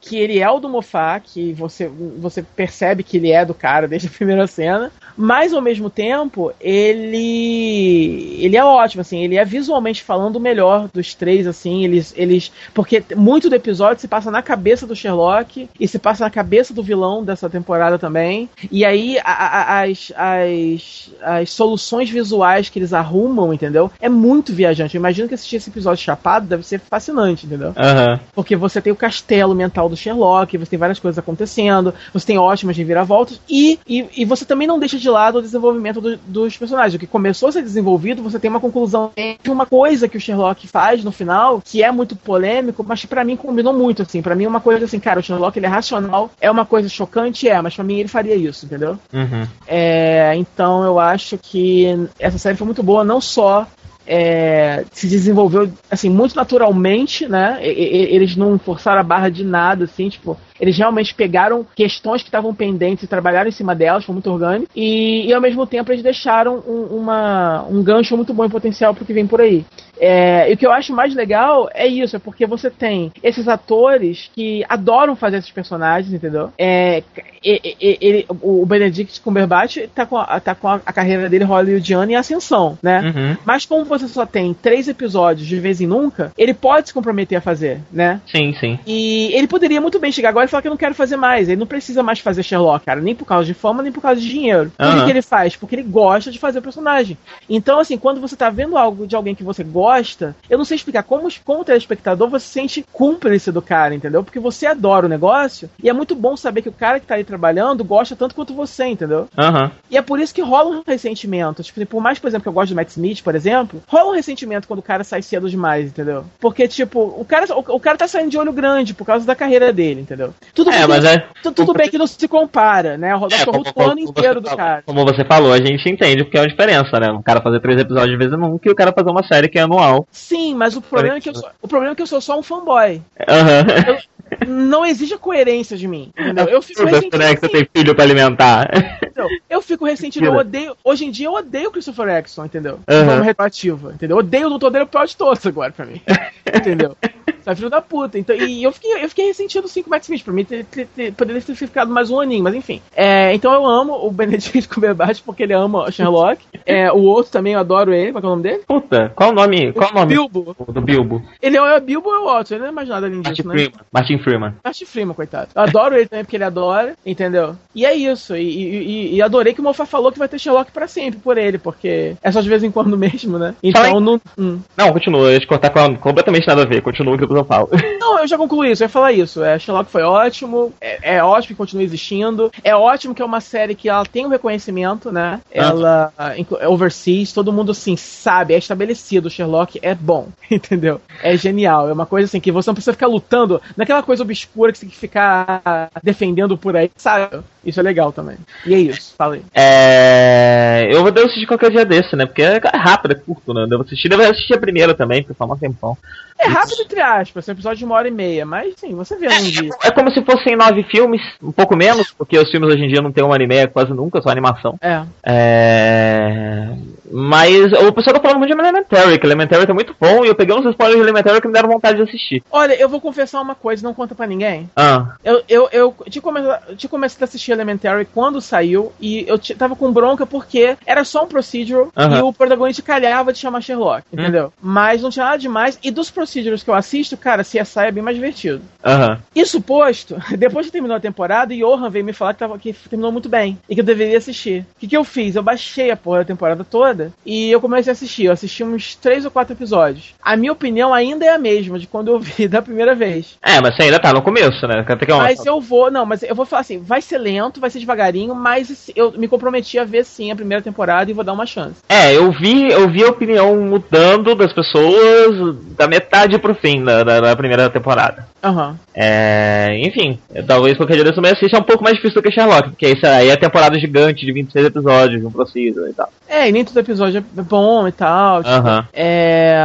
que 0.00 0.16
ele 0.16 0.38
é 0.38 0.50
o 0.50 0.60
do 0.60 0.68
Mofá, 0.68 1.18
que 1.20 1.52
você, 1.52 1.88
você 1.88 2.42
percebe 2.42 3.02
que 3.02 3.16
ele 3.16 3.30
é 3.30 3.44
do 3.44 3.54
cara 3.54 3.88
desde 3.88 4.08
a 4.08 4.10
primeira 4.16 4.46
cena, 4.46 4.90
mas 5.18 5.52
ao 5.52 5.60
mesmo 5.60 5.90
tempo, 5.90 6.52
ele 6.60 8.38
ele 8.38 8.56
é 8.56 8.64
ótimo, 8.64 9.00
assim, 9.00 9.24
ele 9.24 9.36
é 9.36 9.44
visualmente 9.44 10.04
falando 10.04 10.36
o 10.36 10.40
melhor 10.40 10.88
dos 10.94 11.12
três, 11.12 11.44
assim, 11.44 11.84
eles, 11.84 12.14
eles 12.16 12.52
porque 12.72 13.02
muito 13.16 13.50
do 13.50 13.56
episódio 13.56 14.00
se 14.00 14.06
passa 14.06 14.30
na 14.30 14.42
cabeça 14.42 14.86
do 14.86 14.94
Sherlock 14.94 15.68
e 15.78 15.88
se 15.88 15.98
passa 15.98 16.22
na 16.22 16.30
cabeça 16.30 16.72
do 16.72 16.84
vilão 16.84 17.24
dessa 17.24 17.50
temporada 17.50 17.98
também, 17.98 18.48
e 18.70 18.84
aí 18.84 19.18
a, 19.24 19.32
a, 19.32 19.82
as, 19.82 20.12
as, 20.14 21.10
as 21.20 21.50
soluções 21.50 22.08
visuais 22.08 22.68
que 22.68 22.78
eles 22.78 22.92
arrumam, 22.92 23.52
entendeu? 23.52 23.90
É 24.00 24.08
muito 24.08 24.52
viajante, 24.52 24.94
eu 24.94 25.00
imagino 25.00 25.26
que 25.26 25.34
assistir 25.34 25.56
esse 25.56 25.68
episódio 25.68 26.04
chapado 26.04 26.46
deve 26.46 26.64
ser 26.64 26.78
fascinante, 26.78 27.44
entendeu? 27.44 27.70
Uhum. 27.70 28.20
Porque 28.34 28.54
você 28.54 28.80
tem 28.80 28.92
o 28.92 28.96
castelo 28.96 29.52
mental 29.52 29.88
do 29.88 29.96
Sherlock, 29.96 30.56
você 30.56 30.70
tem 30.70 30.78
várias 30.78 31.00
coisas 31.00 31.18
acontecendo, 31.18 31.92
você 32.12 32.24
tem 32.24 32.38
ótimas 32.38 32.76
reviravoltas 32.76 33.40
e, 33.48 33.80
e, 33.88 34.06
e 34.16 34.24
você 34.24 34.44
também 34.44 34.68
não 34.68 34.78
deixa 34.78 34.96
de 34.96 35.07
lado 35.10 35.38
o 35.38 35.42
desenvolvimento 35.42 36.00
do, 36.00 36.16
dos 36.16 36.56
personagens. 36.56 36.94
O 36.94 36.98
que 36.98 37.06
começou 37.06 37.48
a 37.48 37.52
ser 37.52 37.62
desenvolvido, 37.62 38.22
você 38.22 38.38
tem 38.38 38.50
uma 38.50 38.60
conclusão 38.60 39.10
de 39.42 39.50
uma 39.50 39.66
coisa 39.66 40.08
que 40.08 40.16
o 40.16 40.20
Sherlock 40.20 40.66
faz 40.66 41.02
no 41.04 41.12
final, 41.12 41.62
que 41.64 41.82
é 41.82 41.90
muito 41.90 42.16
polêmico, 42.16 42.84
mas 42.86 43.04
para 43.04 43.24
mim 43.24 43.36
combinou 43.36 43.72
muito, 43.72 44.02
assim. 44.02 44.22
para 44.22 44.34
mim 44.34 44.44
é 44.44 44.48
uma 44.48 44.60
coisa 44.60 44.84
assim, 44.84 45.00
cara, 45.00 45.20
o 45.20 45.22
Sherlock 45.22 45.58
ele 45.58 45.66
é 45.66 45.68
racional, 45.68 46.30
é 46.40 46.50
uma 46.50 46.64
coisa 46.64 46.88
chocante, 46.88 47.48
é, 47.48 47.60
mas 47.60 47.74
para 47.74 47.84
mim 47.84 47.98
ele 47.98 48.08
faria 48.08 48.34
isso, 48.34 48.66
entendeu? 48.66 48.98
Uhum. 49.12 49.46
É, 49.66 50.32
então 50.36 50.84
eu 50.84 50.98
acho 50.98 51.38
que 51.38 51.86
essa 52.18 52.38
série 52.38 52.56
foi 52.56 52.66
muito 52.66 52.82
boa, 52.82 53.04
não 53.04 53.20
só 53.20 53.66
é, 54.08 54.84
se 54.90 55.06
desenvolveu 55.06 55.70
assim 55.90 56.08
muito 56.08 56.34
naturalmente, 56.34 57.28
né? 57.28 57.58
E, 57.62 57.68
e, 57.68 58.14
eles 58.14 58.34
não 58.34 58.58
forçaram 58.58 59.00
a 59.00 59.04
barra 59.04 59.28
de 59.28 59.44
nada, 59.44 59.84
assim, 59.84 60.08
tipo, 60.08 60.38
eles 60.60 60.76
realmente 60.76 61.14
pegaram 61.14 61.66
questões 61.74 62.22
que 62.22 62.28
estavam 62.28 62.54
pendentes 62.54 63.04
e 63.04 63.08
trabalharam 63.08 63.48
em 63.48 63.52
cima 63.52 63.74
delas, 63.74 64.04
foi 64.04 64.12
muito 64.12 64.30
orgânico. 64.30 64.70
E, 64.74 65.26
e 65.26 65.32
ao 65.32 65.40
mesmo 65.40 65.66
tempo 65.66 65.90
eles 65.92 66.02
deixaram 66.02 66.62
um, 66.66 66.96
uma, 66.96 67.64
um 67.68 67.82
gancho 67.82 68.16
muito 68.16 68.34
bom 68.34 68.44
em 68.44 68.50
potencial 68.50 68.94
para 68.94 69.02
o 69.02 69.06
que 69.06 69.12
vem 69.12 69.26
por 69.26 69.40
aí. 69.40 69.64
É, 70.00 70.50
e 70.50 70.54
o 70.54 70.56
que 70.56 70.66
eu 70.66 70.72
acho 70.72 70.92
mais 70.92 71.14
legal 71.14 71.68
é 71.74 71.86
isso, 71.86 72.16
é 72.16 72.18
porque 72.18 72.46
você 72.46 72.70
tem 72.70 73.12
esses 73.22 73.48
atores 73.48 74.30
que 74.34 74.64
adoram 74.68 75.16
fazer 75.16 75.38
esses 75.38 75.50
personagens, 75.50 76.12
entendeu? 76.12 76.52
É, 76.56 77.02
ele, 77.42 78.26
o 78.42 78.64
Benedict 78.66 79.20
Cumberbatch 79.20 79.88
tá 79.94 80.06
com, 80.06 80.16
a, 80.16 80.40
tá 80.40 80.54
com 80.54 80.68
a, 80.68 80.80
a 80.84 80.92
carreira 80.92 81.28
dele 81.28 81.44
hollywoodiana 81.44 82.12
em 82.12 82.16
ascensão, 82.16 82.78
né? 82.82 83.00
Uhum. 83.00 83.36
Mas 83.44 83.64
como 83.64 83.84
você 83.84 84.08
só 84.08 84.26
tem 84.26 84.54
três 84.54 84.88
episódios 84.88 85.46
de 85.46 85.58
vez 85.58 85.80
em 85.80 85.86
nunca, 85.86 86.32
ele 86.36 86.54
pode 86.54 86.88
se 86.88 86.94
comprometer 86.94 87.38
a 87.38 87.40
fazer, 87.40 87.80
né? 87.92 88.20
Sim, 88.26 88.54
sim. 88.58 88.78
E 88.86 89.30
ele 89.34 89.46
poderia 89.46 89.80
muito 89.80 89.98
bem 89.98 90.12
chegar 90.12 90.30
agora 90.30 90.47
e 90.48 90.50
falar 90.50 90.62
que 90.62 90.68
eu 90.68 90.70
não 90.70 90.76
quero 90.76 90.94
fazer 90.94 91.16
mais. 91.16 91.48
Ele 91.48 91.58
não 91.58 91.66
precisa 91.66 92.02
mais 92.02 92.18
fazer 92.18 92.42
Sherlock, 92.42 92.84
cara, 92.84 93.00
nem 93.00 93.14
por 93.14 93.24
causa 93.24 93.44
de 93.44 93.54
fama, 93.54 93.82
nem 93.82 93.92
por 93.92 94.00
causa 94.00 94.20
de 94.20 94.28
dinheiro. 94.28 94.72
Uhum. 94.78 94.86
Por 94.86 94.98
que, 94.98 95.04
que 95.04 95.10
ele 95.10 95.22
faz? 95.22 95.56
Porque 95.56 95.74
ele 95.76 95.82
gosta 95.82 96.30
de 96.30 96.38
fazer 96.38 96.58
o 96.58 96.62
personagem. 96.62 97.16
Então, 97.48 97.78
assim, 97.78 97.96
quando 97.96 98.20
você 98.20 98.36
tá 98.36 98.50
vendo 98.50 98.76
algo 98.76 99.06
de 99.06 99.14
alguém 99.14 99.34
que 99.34 99.44
você 99.44 99.62
gosta, 99.62 100.34
eu 100.48 100.58
não 100.58 100.64
sei 100.64 100.76
explicar 100.76 101.02
como, 101.02 101.28
como 101.44 101.64
telespectador 101.64 102.28
você 102.28 102.46
se 102.46 102.52
sente 102.52 102.84
cúmplice 102.92 103.52
do 103.52 103.62
cara, 103.62 103.94
entendeu? 103.94 104.24
Porque 104.24 104.38
você 104.38 104.66
adora 104.66 105.06
o 105.06 105.08
negócio 105.08 105.68
e 105.82 105.88
é 105.88 105.92
muito 105.92 106.14
bom 106.14 106.36
saber 106.36 106.62
que 106.62 106.68
o 106.68 106.72
cara 106.72 106.98
que 106.98 107.06
tá 107.06 107.14
aí 107.14 107.24
trabalhando 107.24 107.84
gosta 107.84 108.16
tanto 108.16 108.34
quanto 108.34 108.54
você, 108.54 108.86
entendeu? 108.86 109.28
Uhum. 109.36 109.70
E 109.90 109.96
é 109.96 110.02
por 110.02 110.18
isso 110.18 110.34
que 110.34 110.42
rola 110.42 110.70
um 110.70 110.82
ressentimento. 110.86 111.62
Tipo, 111.62 111.84
por 111.86 112.02
mais, 112.02 112.18
por 112.18 112.28
exemplo, 112.28 112.42
que 112.42 112.48
eu 112.48 112.52
gosto 112.52 112.70
do 112.70 112.76
Matt 112.76 112.90
Smith, 112.90 113.22
por 113.22 113.34
exemplo, 113.34 113.82
rola 113.86 114.10
um 114.10 114.14
ressentimento 114.14 114.66
quando 114.66 114.80
o 114.80 114.82
cara 114.82 115.04
sai 115.04 115.22
cedo 115.22 115.48
demais, 115.48 115.88
entendeu? 115.88 116.24
Porque, 116.40 116.66
tipo, 116.66 117.00
o 117.00 117.24
cara, 117.24 117.46
o, 117.54 117.76
o 117.76 117.80
cara 117.80 117.98
tá 117.98 118.08
saindo 118.08 118.30
de 118.30 118.38
olho 118.38 118.52
grande 118.52 118.94
por 118.94 119.04
causa 119.04 119.26
da 119.26 119.34
carreira 119.34 119.72
dele, 119.72 120.00
entendeu? 120.00 120.34
Tudo, 120.54 120.70
é, 120.70 120.86
mas 120.86 121.04
é... 121.04 121.24
tudo, 121.54 121.72
bem 121.72 121.88
que 121.88 121.98
não 121.98 122.06
se 122.06 122.26
compara, 122.26 122.96
né? 122.96 123.14
O 123.14 123.26
é, 123.26 123.44
como, 123.44 123.64
o 123.74 123.82
ano 123.82 124.00
inteiro 124.00 124.40
do 124.40 124.54
cara. 124.56 124.82
Como 124.84 125.04
você 125.04 125.24
falou, 125.24 125.52
a 125.52 125.58
gente 125.58 125.88
entende 125.88 126.24
porque 126.24 126.36
é 126.36 126.40
uma 126.40 126.48
diferença, 126.48 126.98
né? 126.98 127.10
O 127.10 127.22
cara 127.22 127.40
fazer 127.40 127.60
três 127.60 127.80
episódios 127.80 128.10
de 128.10 128.16
vez 128.16 128.32
em 128.32 128.36
nunca 128.36 128.68
e 128.68 128.72
o 128.72 128.74
cara 128.74 128.92
fazer 128.92 129.10
uma 129.10 129.22
série 129.22 129.48
que 129.48 129.58
é 129.58 129.62
anual. 129.62 130.06
Sim, 130.10 130.54
mas 130.54 130.76
o 130.76 130.80
problema, 130.80 131.16
é 131.16 131.20
que 131.20 131.28
eu 131.28 131.34
sou, 131.34 131.50
o 131.62 131.68
problema 131.68 131.92
é 131.92 131.96
que 131.96 132.02
eu 132.02 132.06
sou 132.06 132.20
só 132.20 132.38
um 132.38 132.42
fanboy. 132.42 133.00
Uhum. 133.20 133.94
Eu, 133.94 133.98
não 134.46 134.84
exige 134.84 135.16
coerência 135.16 135.76
de 135.76 135.88
mim. 135.88 136.10
Entendeu? 136.18 136.46
Eu 136.46 136.62
fico 136.62 136.84
ressentido. 136.84 137.18
Né, 137.18 137.34
que 137.34 137.40
você 137.40 137.48
tem 137.48 137.68
filho 137.74 137.94
pra 137.94 138.04
alimentar. 138.04 138.70
Entendeu? 139.02 139.28
Eu 139.48 139.62
fico 139.62 139.84
ressentido, 139.84 140.26
eu 140.26 140.34
odeio. 140.34 140.76
Hoje 140.84 141.04
em 141.04 141.10
dia 141.10 141.26
eu 141.26 141.34
odeio 141.34 141.68
o 141.68 141.72
Christopher 141.72 142.08
Eccleston, 142.08 142.44
entendeu? 142.44 142.80
De 142.86 143.04
forma 143.04 143.24
retroativa, 143.24 143.92
entendeu? 143.92 144.16
Eu 144.16 144.20
odeio 144.20 144.46
o 144.46 144.50
Doutor 144.50 144.70
dele 144.70 144.84
o 144.84 144.88
pior 144.88 145.06
de 145.06 145.16
todos 145.16 145.44
agora 145.46 145.72
pra 145.72 145.84
mim. 145.84 146.00
entendeu? 146.54 146.96
Tá 147.44 147.54
filho 147.54 147.70
da 147.70 147.80
puta. 147.80 148.18
Então, 148.18 148.36
e 148.36 148.62
eu 148.62 148.72
fiquei, 148.72 149.02
eu 149.02 149.08
fiquei 149.08 149.26
ressentido 149.26 149.68
sim 149.68 149.82
com 149.82 149.88
o 149.88 149.90
Matt 149.90 150.04
Smith. 150.04 150.24
Pra 150.24 150.32
mim, 150.32 150.44
ter, 150.44 150.64
ter, 150.64 150.86
ter, 150.86 151.12
poderia 151.12 151.40
ter 151.40 151.54
ficado 151.54 151.90
mais 151.90 152.10
um 152.10 152.20
aninho, 152.20 152.44
mas 152.44 152.54
enfim. 152.54 152.80
É, 152.94 153.32
então 153.34 153.52
eu 153.52 153.66
amo 153.66 154.06
o 154.06 154.10
Benedict 154.10 154.68
Cumberbatch 154.68 155.22
porque 155.24 155.42
ele 155.42 155.54
ama 155.54 155.84
o 155.84 155.90
Sherlock. 155.90 156.44
É, 156.66 156.90
o 156.92 156.98
outro 157.02 157.32
também, 157.32 157.54
eu 157.54 157.60
adoro 157.60 157.92
ele. 157.92 158.12
Qual 158.12 158.22
é 158.22 158.26
o 158.26 158.30
nome 158.30 158.42
dele? 158.42 158.62
Puta, 158.66 159.12
qual 159.14 159.30
o 159.30 159.34
nome? 159.34 159.72
Qual 159.72 159.90
o 159.90 159.94
nome? 159.94 160.14
Bilbo. 160.14 160.56
Do 160.68 160.80
Bilbo. 160.80 161.22
Ele 161.40 161.56
é 161.56 161.76
o 161.76 161.80
Bilbo 161.80 162.08
ou 162.08 162.14
é 162.14 162.18
o 162.18 162.24
Watson? 162.26 162.54
Ele 162.54 162.62
não 162.62 162.70
é 162.70 162.72
mais 162.72 162.88
nada 162.88 163.06
além 163.06 163.20
disso, 163.20 163.46
Martin 163.46 163.48
né? 163.48 163.54
Freeman. 163.54 163.86
Martin 163.92 164.18
Freeman. 164.18 164.54
Martin 164.64 164.84
Freeman, 164.84 165.14
coitado. 165.14 165.48
Eu 165.54 165.62
adoro 165.62 165.94
ele 165.94 166.06
também 166.06 166.24
porque 166.24 166.36
ele 166.36 166.44
adora, 166.44 166.94
entendeu? 167.04 167.56
E 167.74 167.86
é 167.86 167.94
isso. 167.94 168.36
E, 168.36 168.42
e, 168.42 169.14
e 169.16 169.22
adorei 169.22 169.54
que 169.54 169.60
o 169.60 169.64
Moffat 169.64 169.88
falou 169.88 170.12
que 170.12 170.18
vai 170.18 170.28
ter 170.28 170.38
Sherlock 170.38 170.72
pra 170.72 170.86
sempre 170.86 171.18
por 171.18 171.38
ele, 171.38 171.58
porque 171.58 172.16
é 172.22 172.32
só 172.32 172.40
de 172.40 172.48
vez 172.48 172.62
em 172.62 172.70
quando 172.70 172.96
mesmo, 172.96 173.38
né? 173.38 173.54
Então 173.62 174.00
não. 174.00 174.20
Hum. 174.36 174.60
Não, 174.76 174.92
continua. 174.92 175.28
Eu 175.28 175.32
ia 175.32 175.40
te 175.40 175.46
cortar 175.46 175.70
com 175.70 175.96
completamente 175.96 176.46
nada 176.46 176.62
a 176.62 176.66
ver. 176.66 176.82
Continua 176.82 177.17
que 177.26 177.34
eu 177.34 177.44
falo. 177.44 177.68
Não, 177.98 178.20
eu 178.20 178.26
já 178.26 178.36
concluí 178.36 178.70
isso. 178.70 178.82
Eu 178.82 178.86
ia 178.86 178.90
falar 178.90 179.12
isso. 179.12 179.42
É, 179.42 179.58
Sherlock 179.58 179.90
foi 179.90 180.02
ótimo. 180.02 180.72
É, 180.80 181.16
é 181.16 181.24
ótimo 181.24 181.48
que 181.48 181.54
continue 181.54 181.84
existindo. 181.84 182.50
É 182.62 182.74
ótimo 182.74 183.14
que 183.14 183.22
é 183.22 183.24
uma 183.24 183.40
série 183.40 183.74
que 183.74 183.88
ela 183.88 184.04
tem 184.04 184.26
um 184.26 184.30
reconhecimento, 184.30 185.10
né? 185.10 185.40
Ela 185.50 186.12
ah. 186.16 186.32
é 186.38 186.68
overseas. 186.68 187.32
Todo 187.32 187.52
mundo, 187.52 187.72
assim, 187.72 187.96
sabe. 187.96 188.54
É 188.54 188.58
estabelecido. 188.58 189.28
O 189.28 189.30
Sherlock 189.30 189.78
é 189.82 189.94
bom. 189.94 190.28
Entendeu? 190.50 191.00
É 191.22 191.36
genial. 191.36 191.88
É 191.88 191.92
uma 191.92 192.06
coisa 192.06 192.26
assim 192.26 192.40
que 192.40 192.52
você 192.52 192.68
não 192.70 192.74
precisa 192.74 192.92
ficar 192.92 193.06
lutando 193.06 193.60
naquela 193.76 194.02
coisa 194.02 194.22
obscura 194.22 194.72
que 194.72 194.78
você 194.78 194.86
tem 194.86 194.90
que 194.90 194.96
ficar 194.96 195.90
defendendo 196.02 196.56
por 196.56 196.76
aí, 196.76 196.90
sabe? 196.96 197.38
Isso 197.64 197.80
é 197.80 197.82
legal 197.82 198.12
também. 198.12 198.36
E 198.64 198.74
é 198.74 198.78
isso, 198.78 199.14
falei. 199.16 199.42
É. 199.54 200.88
Eu 200.90 201.02
vou 201.02 201.12
assistir 201.12 201.46
qualquer 201.46 201.70
dia 201.70 201.84
desse, 201.84 202.14
né? 202.14 202.24
Porque 202.24 202.42
é 202.42 202.60
rápido, 202.74 203.12
é 203.12 203.14
curto, 203.14 203.52
né? 203.52 203.62
Eu 203.62 203.68
devo 203.68 203.82
assistir, 203.82 204.08
devo 204.08 204.22
assistir 204.22 204.54
a 204.54 204.60
primeira 204.60 204.94
também, 204.94 205.22
porque 205.22 205.34
foi 205.34 205.46
um 205.46 205.56
tempão. 205.56 205.96
É 206.38 206.46
rápido, 206.46 206.82
entre 206.82 207.00
aspas, 207.00 207.48
é 207.48 207.50
um 207.50 207.54
episódio 207.54 207.78
de 207.78 207.84
uma 207.84 207.96
hora 207.96 208.06
e 208.06 208.12
meia, 208.12 208.46
mas 208.46 208.74
sim, 208.76 208.94
você 208.94 209.16
vê 209.16 209.26
num 209.28 209.50
dia. 209.50 209.70
É 209.82 209.90
como 209.90 210.10
se 210.12 210.24
fossem 210.24 210.56
nove 210.56 210.84
filmes, 210.84 211.20
um 211.42 211.50
pouco 211.50 211.74
menos, 211.74 212.12
porque 212.12 212.38
os 212.38 212.48
filmes 212.48 212.72
hoje 212.72 212.84
em 212.84 212.88
dia 212.88 213.02
não 213.02 213.10
tem 213.10 213.24
uma 213.24 213.32
hora 213.32 213.42
e 213.42 213.46
meia 213.48 213.66
quase 213.66 213.92
nunca, 213.92 214.22
só 214.22 214.28
animação. 214.28 214.78
É. 214.80 215.02
É... 215.26 216.68
Mas 217.10 217.72
o 217.72 217.92
pessoal 217.92 218.14
tá 218.14 218.20
falando 218.20 218.38
muito 218.38 218.54
de 218.54 218.58
Elementary, 218.60 219.18
que 219.18 219.26
Elementary 219.26 219.66
tá 219.66 219.74
muito 219.74 219.94
bom, 220.00 220.24
e 220.24 220.28
eu 220.28 220.34
peguei 220.34 220.54
uns 220.54 220.66
spoilers 220.66 220.98
de 221.00 221.04
Elementary 221.04 221.40
que 221.40 221.46
me 221.46 221.52
deram 221.52 221.68
vontade 221.68 221.96
de 221.96 222.02
assistir. 222.02 222.42
Olha, 222.50 222.74
eu 222.74 222.88
vou 222.88 223.00
confessar 223.00 223.40
uma 223.40 223.54
coisa, 223.54 223.82
não 223.86 223.94
conta 223.94 224.14
pra 224.14 224.26
ninguém. 224.26 224.68
Ah, 224.76 225.14
Eu, 225.24 225.42
eu, 225.48 225.68
eu 225.72 225.94
tinha, 226.08 226.22
começado, 226.22 226.76
tinha 226.76 226.90
começado 226.90 227.22
a 227.22 227.24
assistir 227.24 227.52
Elementary 227.52 228.04
quando 228.12 228.40
saiu, 228.40 228.92
e 229.00 229.24
eu 229.26 229.38
tava 229.56 229.74
com 229.76 229.92
bronca 229.92 230.26
porque 230.26 230.76
era 230.86 231.04
só 231.04 231.24
um 231.24 231.28
procedural, 231.28 231.88
Aham. 231.96 232.18
e 232.18 232.22
o 232.22 232.32
protagonista 232.32 232.82
calhava 232.82 233.32
de 233.32 233.38
chamar 233.38 233.60
Sherlock, 233.62 234.04
entendeu? 234.12 234.52
Mas 234.60 235.02
não 235.02 235.10
tinha 235.10 235.24
nada 235.24 235.38
demais, 235.38 235.78
e 235.82 235.90
dos 235.90 236.10
procedurals 236.10 236.62
que 236.62 236.70
eu 236.70 236.74
assisto, 236.74 237.16
cara, 237.16 237.42
CSI 237.42 237.78
é 237.86 237.92
bem 237.92 238.02
mais 238.02 238.16
divertido. 238.16 238.62
aham. 238.84 239.18
Isso 239.34 239.60
posto, 239.60 240.16
depois 240.36 240.66
que 240.66 240.72
terminou 240.72 240.96
a 240.96 241.00
temporada, 241.00 241.54
Johan 241.54 241.90
veio 241.90 242.04
me 242.04 242.12
falar 242.12 242.32
que, 242.34 242.40
tava, 242.40 242.58
que 242.58 242.72
terminou 242.72 243.12
muito 243.12 243.28
bem 243.28 243.58
e 243.68 243.74
que 243.74 243.80
eu 243.80 243.84
deveria 243.84 244.18
assistir. 244.18 244.60
O 244.76 244.80
que, 244.80 244.86
que 244.88 244.96
eu 244.96 245.04
fiz? 245.04 245.36
Eu 245.36 245.42
baixei 245.42 245.90
a 245.90 245.96
porra 245.96 246.18
da 246.18 246.24
temporada 246.24 246.64
toda 246.64 246.97
e 247.24 247.50
eu 247.50 247.60
comecei 247.60 247.90
a 247.90 247.94
assistir. 247.94 248.24
Eu 248.24 248.32
assisti 248.32 248.64
uns 248.64 248.94
três 248.94 249.24
ou 249.24 249.30
quatro 249.30 249.54
episódios. 249.54 250.14
A 250.22 250.36
minha 250.36 250.52
opinião 250.52 250.92
ainda 250.92 251.24
é 251.24 251.30
a 251.30 251.38
mesma 251.38 251.78
de 251.78 251.86
quando 251.86 252.08
eu 252.08 252.20
vi 252.20 252.46
da 252.48 252.62
primeira 252.62 252.94
vez. 252.94 253.36
É, 253.42 253.60
mas 253.60 253.76
você 253.76 253.84
ainda 253.84 253.98
tá 253.98 254.12
no 254.12 254.22
começo, 254.22 254.66
né? 254.66 254.84
Que 254.84 255.12
Mas 255.12 255.44
eu 255.44 255.60
vou, 255.60 255.90
não, 255.90 256.04
mas 256.04 256.22
eu 256.22 256.34
vou 256.34 256.46
falar 256.46 256.60
assim, 256.60 256.78
vai 256.78 257.00
ser 257.00 257.18
lento, 257.18 257.60
vai 257.60 257.70
ser 257.70 257.78
devagarinho, 257.78 258.34
mas 258.34 258.90
eu 258.94 259.12
me 259.12 259.28
comprometi 259.28 259.78
a 259.78 259.84
ver 259.84 260.04
sim 260.04 260.30
a 260.30 260.36
primeira 260.36 260.62
temporada 260.62 261.10
e 261.10 261.14
vou 261.14 261.24
dar 261.24 261.32
uma 261.32 261.46
chance. 261.46 261.76
É, 261.88 262.16
eu 262.16 262.30
vi, 262.32 262.70
eu 262.70 262.88
vi 262.88 263.04
a 263.04 263.08
opinião 263.08 263.56
mudando 263.56 264.34
das 264.34 264.52
pessoas 264.52 265.56
da 265.76 265.86
metade 265.86 266.38
pro 266.38 266.54
fim 266.54 266.82
da, 266.82 267.04
da, 267.04 267.20
da 267.20 267.36
primeira 267.36 267.68
temporada. 267.70 268.26
Aham. 268.42 268.78
É, 268.94 269.80
enfim, 269.84 270.18
talvez 270.46 270.76
qualquer 270.76 270.94
dia 270.94 271.04
desse 271.04 271.16
também 271.16 271.32
assista 271.32 271.56
é 271.56 271.60
um 271.60 271.64
pouco 271.64 271.82
mais 271.82 271.96
difícil 271.96 272.20
do 272.20 272.22
que 272.22 272.34
Sherlock, 272.34 272.70
porque 272.70 272.88
isso 272.88 273.06
aí 273.06 273.28
é 273.28 273.36
temporada 273.36 273.78
gigante 273.78 274.24
de 274.24 274.32
26 274.32 274.66
episódios, 274.66 275.24
um 275.24 275.30
procedural 275.30 275.88
e 275.88 275.92
tal. 275.92 276.08
É, 276.28 276.48
e 276.48 276.52
nem 276.52 276.64
todo 276.64 276.78
episódio 276.90 277.18
é 277.36 277.42
bom 277.42 277.86
e 277.86 277.92
tal. 277.92 278.42
tipo, 278.42 278.54
Aham. 278.54 278.86
É... 278.92 279.56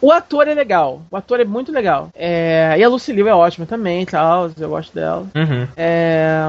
O 0.00 0.10
ator 0.10 0.48
é 0.48 0.54
legal. 0.54 1.02
O 1.10 1.16
ator 1.16 1.40
é 1.40 1.44
muito 1.44 1.70
legal. 1.72 2.08
É... 2.14 2.74
E 2.78 2.82
a 2.84 2.88
Lucy 2.88 3.12
Liu 3.12 3.28
é 3.28 3.34
ótima 3.34 3.66
também 3.66 4.02
e 4.02 4.06
tal. 4.06 4.50
Eu 4.58 4.68
gosto 4.68 4.94
dela. 4.94 5.26
Uhum. 5.34 5.66
É... 5.76 6.40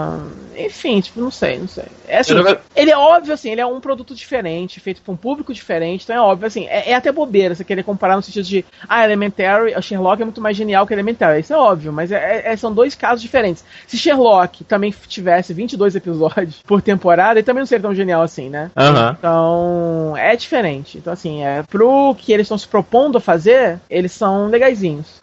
Enfim, 0.57 0.99
tipo, 1.01 1.19
não 1.19 1.31
sei, 1.31 1.57
não 1.59 1.67
sei. 1.67 1.85
É 2.07 2.19
assim, 2.19 2.33
não- 2.35 2.57
ele 2.75 2.91
é 2.91 2.97
óbvio, 2.97 3.33
assim, 3.33 3.51
ele 3.51 3.61
é 3.61 3.65
um 3.65 3.79
produto 3.79 4.13
diferente, 4.13 4.79
feito 4.79 5.01
pra 5.01 5.11
um 5.11 5.17
público 5.17 5.51
diferente, 5.51 6.03
então 6.03 6.15
é 6.15 6.21
óbvio, 6.21 6.45
assim, 6.45 6.67
é, 6.67 6.91
é 6.91 6.95
até 6.95 7.11
bobeira 7.11 7.55
você 7.55 7.63
querer 7.63 7.81
comparar 7.81 8.15
no 8.15 8.21
sentido 8.21 8.45
de, 8.45 8.63
ah, 8.87 9.03
Elementary, 9.03 9.73
a 9.73 9.81
Sherlock 9.81 10.21
é 10.21 10.25
muito 10.25 10.39
mais 10.41 10.55
genial 10.55 10.85
que 10.85 10.93
Elementary. 10.93 11.39
Isso 11.39 11.53
é 11.53 11.57
óbvio, 11.57 11.91
mas 11.91 12.11
é- 12.11 12.43
é- 12.45 12.55
são 12.55 12.71
dois 12.71 12.93
casos 12.93 13.21
diferentes. 13.21 13.63
Se 13.87 13.97
Sherlock 13.97 14.63
também 14.63 14.93
tivesse 15.07 15.53
22 15.55 15.95
episódios 15.95 16.61
por 16.67 16.83
temporada, 16.83 17.39
ele 17.39 17.45
também 17.45 17.61
não 17.61 17.65
seria 17.67 17.81
tão 17.81 17.95
genial 17.95 18.21
assim, 18.21 18.47
né? 18.47 18.69
Então, 19.17 20.02
é 20.17 20.35
diferente. 20.35 20.97
Então, 20.97 21.13
assim, 21.13 21.43
é, 21.43 21.63
pro 21.63 22.15
que 22.15 22.33
eles 22.33 22.45
estão 22.45 22.57
se 22.57 22.67
propondo 22.67 23.17
a 23.17 23.21
fazer, 23.21 23.79
eles 23.89 24.11
são 24.11 24.47
legaisinhos. 24.47 25.21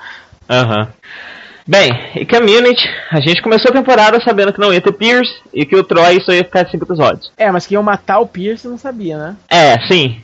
Aham. 0.48 0.88
Bem, 1.66 1.90
e 2.16 2.26
Community, 2.26 2.82
a 3.12 3.20
gente 3.20 3.42
começou 3.42 3.70
a 3.70 3.74
temporada 3.74 4.20
sabendo 4.20 4.52
que 4.52 4.58
não 4.58 4.72
ia 4.72 4.80
ter 4.80 4.92
Pierce 4.92 5.32
e 5.54 5.64
que 5.64 5.76
o 5.76 5.84
Troy 5.84 6.20
só 6.20 6.32
ia 6.32 6.42
ficar 6.42 6.68
cinco 6.68 6.84
episódios. 6.84 7.30
É, 7.36 7.50
mas 7.52 7.64
que 7.66 7.74
iam 7.74 7.82
matar 7.82 8.18
o 8.18 8.26
Pierce, 8.26 8.64
eu 8.64 8.72
não 8.72 8.78
sabia, 8.78 9.16
né? 9.16 9.36
É, 9.48 9.78
sim. 9.86 10.20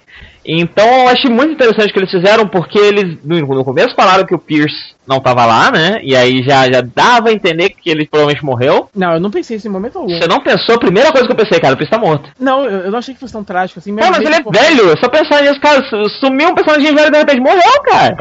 Então 0.49 0.86
eu 1.03 1.09
achei 1.09 1.28
muito 1.30 1.55
interessante 1.55 1.90
o 1.90 1.92
que 1.92 1.99
eles 1.99 2.11
fizeram, 2.11 2.47
porque 2.47 2.78
eles 2.78 3.18
no, 3.24 3.64
começo 3.64 3.94
falaram 3.97 4.24
que 4.24 4.34
o 4.34 4.38
Pierce 4.38 4.94
não 5.07 5.18
tava 5.20 5.44
lá, 5.44 5.70
né? 5.72 5.99
E 6.03 6.14
aí 6.14 6.42
já, 6.44 6.70
já 6.70 6.80
dava 6.80 7.30
a 7.30 7.32
entender 7.32 7.70
que 7.70 7.90
ele 7.90 8.07
provavelmente 8.07 8.44
morreu. 8.44 8.88
Não, 8.94 9.14
eu 9.14 9.20
não 9.20 9.30
pensei 9.30 9.57
isso 9.57 9.66
em 9.66 9.70
momento 9.70 9.99
algum. 9.99 10.09
Você 10.16 10.28
não 10.28 10.40
pensou, 10.40 10.76
a 10.76 10.80
primeira 10.80 11.11
coisa 11.11 11.26
que 11.26 11.32
eu 11.32 11.36
pensei, 11.36 11.59
cara, 11.59 11.74
o 11.74 11.76
Pierce 11.76 11.90
tá 11.90 11.99
morto. 11.99 12.30
Não, 12.38 12.64
eu, 12.64 12.82
eu 12.82 12.90
não 12.90 12.99
achei 12.99 13.14
que 13.14 13.20
fosse 13.20 13.32
tão 13.32 13.42
trágico 13.44 13.80
assim. 13.80 13.92
Mas 13.92 14.09
mesmo 14.11 14.24
ele 14.24 14.34
é 14.36 14.42
por- 14.42 14.53
velho, 14.55 14.92
é 14.92 14.97
só 14.97 15.09
pensar 15.09 15.42
nisso, 15.42 15.61
cara, 15.61 15.82
su- 15.88 16.09
sumiu 16.20 16.51
um 16.51 16.55
personagem 16.55 16.94
velho 16.94 17.09
e 17.09 17.11
de 17.11 17.18
repente 17.18 17.40
morreu, 17.40 17.82
cara. 17.84 18.16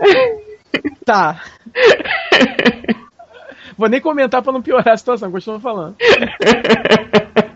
Tá. 1.04 1.40
Vou 3.78 3.88
nem 3.88 4.00
comentar 4.00 4.42
pra 4.42 4.52
não 4.52 4.60
piorar 4.62 4.94
a 4.94 4.96
situação, 4.96 5.30
continua 5.30 5.60
falando. 5.60 5.94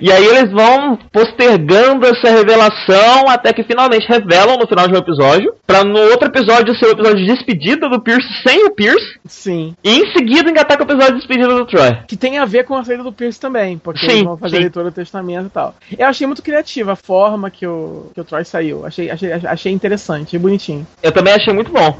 E 0.00 0.10
aí 0.10 0.24
eles 0.24 0.50
vão 0.50 0.98
postergando 1.12 2.06
essa 2.06 2.30
revelação 2.30 3.28
até 3.28 3.52
que 3.52 3.62
finalmente 3.62 4.06
revelam 4.08 4.56
no 4.56 4.66
final 4.66 4.88
de 4.88 4.94
um 4.94 4.98
episódio, 4.98 5.52
pra 5.66 5.84
no 5.84 5.98
outro 6.10 6.28
episódio 6.28 6.74
ser 6.76 6.86
o 6.86 6.90
episódio 6.92 7.24
de 7.24 7.32
despedida 7.34 7.88
do 7.88 8.00
Pierce 8.00 8.26
sem 8.46 8.64
o 8.66 8.70
Pierce, 8.74 9.18
Sim. 9.26 9.74
e 9.84 9.90
em 9.98 10.12
seguida 10.12 10.50
engatar 10.50 10.76
com 10.78 10.84
o 10.84 10.86
episódio 10.86 11.14
de 11.14 11.18
despedida 11.18 11.54
do 11.54 11.66
Troy. 11.66 11.98
Que 12.08 12.16
tem 12.16 12.38
a 12.38 12.44
ver 12.44 12.64
com 12.64 12.74
a 12.74 12.84
saída 12.84 13.02
do 13.02 13.12
Pierce 13.12 13.38
também, 13.40 13.76
porque 13.78 14.00
Sim, 14.00 14.10
eles 14.12 14.22
vão 14.24 14.36
fazer 14.36 14.56
sim. 14.56 14.62
a 14.62 14.64
leitura 14.64 14.84
do 14.86 14.94
testamento 14.94 15.46
e 15.46 15.50
tal. 15.50 15.74
Eu 15.98 16.06
achei 16.06 16.26
muito 16.26 16.42
criativa 16.42 16.92
a 16.92 16.96
forma 16.96 17.50
que 17.50 17.66
o, 17.66 18.10
que 18.14 18.20
o 18.20 18.24
Troy 18.24 18.44
saiu. 18.44 18.86
Achei, 18.86 19.10
achei, 19.10 19.30
achei 19.32 19.72
interessante 19.72 20.34
e 20.36 20.38
bonitinho. 20.38 20.86
Eu 21.02 21.12
também 21.12 21.34
achei 21.34 21.52
muito 21.52 21.70
bom. 21.70 21.98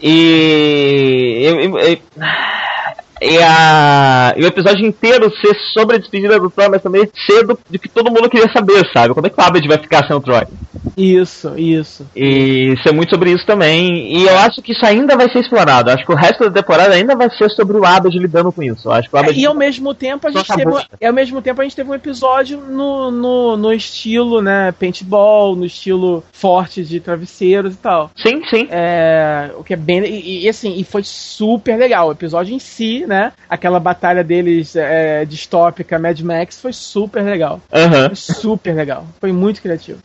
E. 0.00 1.42
eu- 1.44 1.60
eu- 1.60 1.78
eu- 1.78 1.98
E, 3.22 3.38
a, 3.42 4.34
e 4.36 4.42
o 4.44 4.46
episódio 4.46 4.84
inteiro 4.86 5.30
ser 5.40 5.54
sobre 5.72 5.96
a 5.96 5.98
despedida 5.98 6.38
do 6.38 6.50
Troy, 6.50 6.68
mas 6.68 6.82
também 6.82 7.08
ser 7.26 7.46
do, 7.46 7.58
do 7.70 7.78
que 7.78 7.88
todo 7.88 8.10
mundo 8.10 8.28
queria 8.28 8.52
saber, 8.52 8.84
sabe? 8.92 9.14
Como 9.14 9.26
é 9.26 9.30
que 9.30 9.40
o 9.40 9.44
Abed 9.44 9.66
vai 9.68 9.78
ficar 9.78 10.06
sem 10.06 10.16
o 10.16 10.20
Troy? 10.20 10.42
Isso, 10.96 11.56
isso. 11.56 12.06
E 12.14 12.74
ser 12.82 12.92
muito 12.92 13.10
sobre 13.10 13.30
isso 13.30 13.46
também. 13.46 14.16
E 14.16 14.24
eu 14.24 14.36
acho 14.38 14.60
que 14.60 14.72
isso 14.72 14.84
ainda 14.84 15.16
vai 15.16 15.30
ser 15.30 15.40
explorado. 15.40 15.90
Eu 15.90 15.94
acho 15.94 16.04
que 16.04 16.12
o 16.12 16.16
resto 16.16 16.44
da 16.50 16.60
temporada 16.60 16.94
ainda 16.94 17.14
vai 17.14 17.30
ser 17.30 17.48
sobre 17.50 17.76
o 17.78 17.84
Abed 17.84 18.18
lidando 18.18 18.52
com 18.52 18.62
isso. 18.62 18.88
Eu 18.88 18.92
acho 18.92 19.08
que 19.08 19.14
o 19.14 19.18
Abed. 19.18 19.38
E 19.38 19.46
ao 19.46 19.54
mesmo 19.54 19.94
tempo 19.94 20.26
a 20.26 20.30
gente 20.30 20.46
teve, 20.54 20.68
um- 20.70 20.80
e 21.00 21.06
ao 21.06 21.12
mesmo 21.12 21.40
tempo 21.40 21.60
a 21.60 21.64
gente 21.64 21.76
teve 21.76 21.88
um 21.90 21.94
episódio 21.94 22.58
no, 22.60 23.10
no, 23.10 23.56
no 23.56 23.72
estilo, 23.72 24.42
né, 24.42 24.72
paintball, 24.72 25.54
no 25.54 25.64
estilo 25.64 26.24
forte 26.32 26.82
de 26.84 26.98
travesseiros 27.00 27.74
e 27.74 27.78
tal. 27.78 28.10
Sim, 28.16 28.42
sim. 28.50 28.66
É, 28.70 29.50
o 29.56 29.62
que 29.62 29.74
é 29.74 29.76
bem. 29.76 30.04
E, 30.04 30.44
e, 30.44 30.48
assim, 30.48 30.74
e 30.76 30.84
foi 30.84 31.02
super 31.04 31.78
legal. 31.78 32.08
O 32.08 32.12
episódio 32.12 32.54
em 32.54 32.58
si, 32.58 33.04
né? 33.06 33.11
Aquela 33.48 33.78
batalha 33.80 34.22
deles 34.24 34.74
é, 34.76 35.24
distópica 35.24 35.98
Mad 35.98 36.18
Max 36.20 36.60
foi 36.60 36.72
super 36.72 37.22
legal. 37.22 37.60
Aham. 37.72 38.06
Foi 38.08 38.16
super 38.16 38.74
legal. 38.74 39.04
Foi 39.20 39.32
muito 39.32 39.60
criativo. 39.62 39.98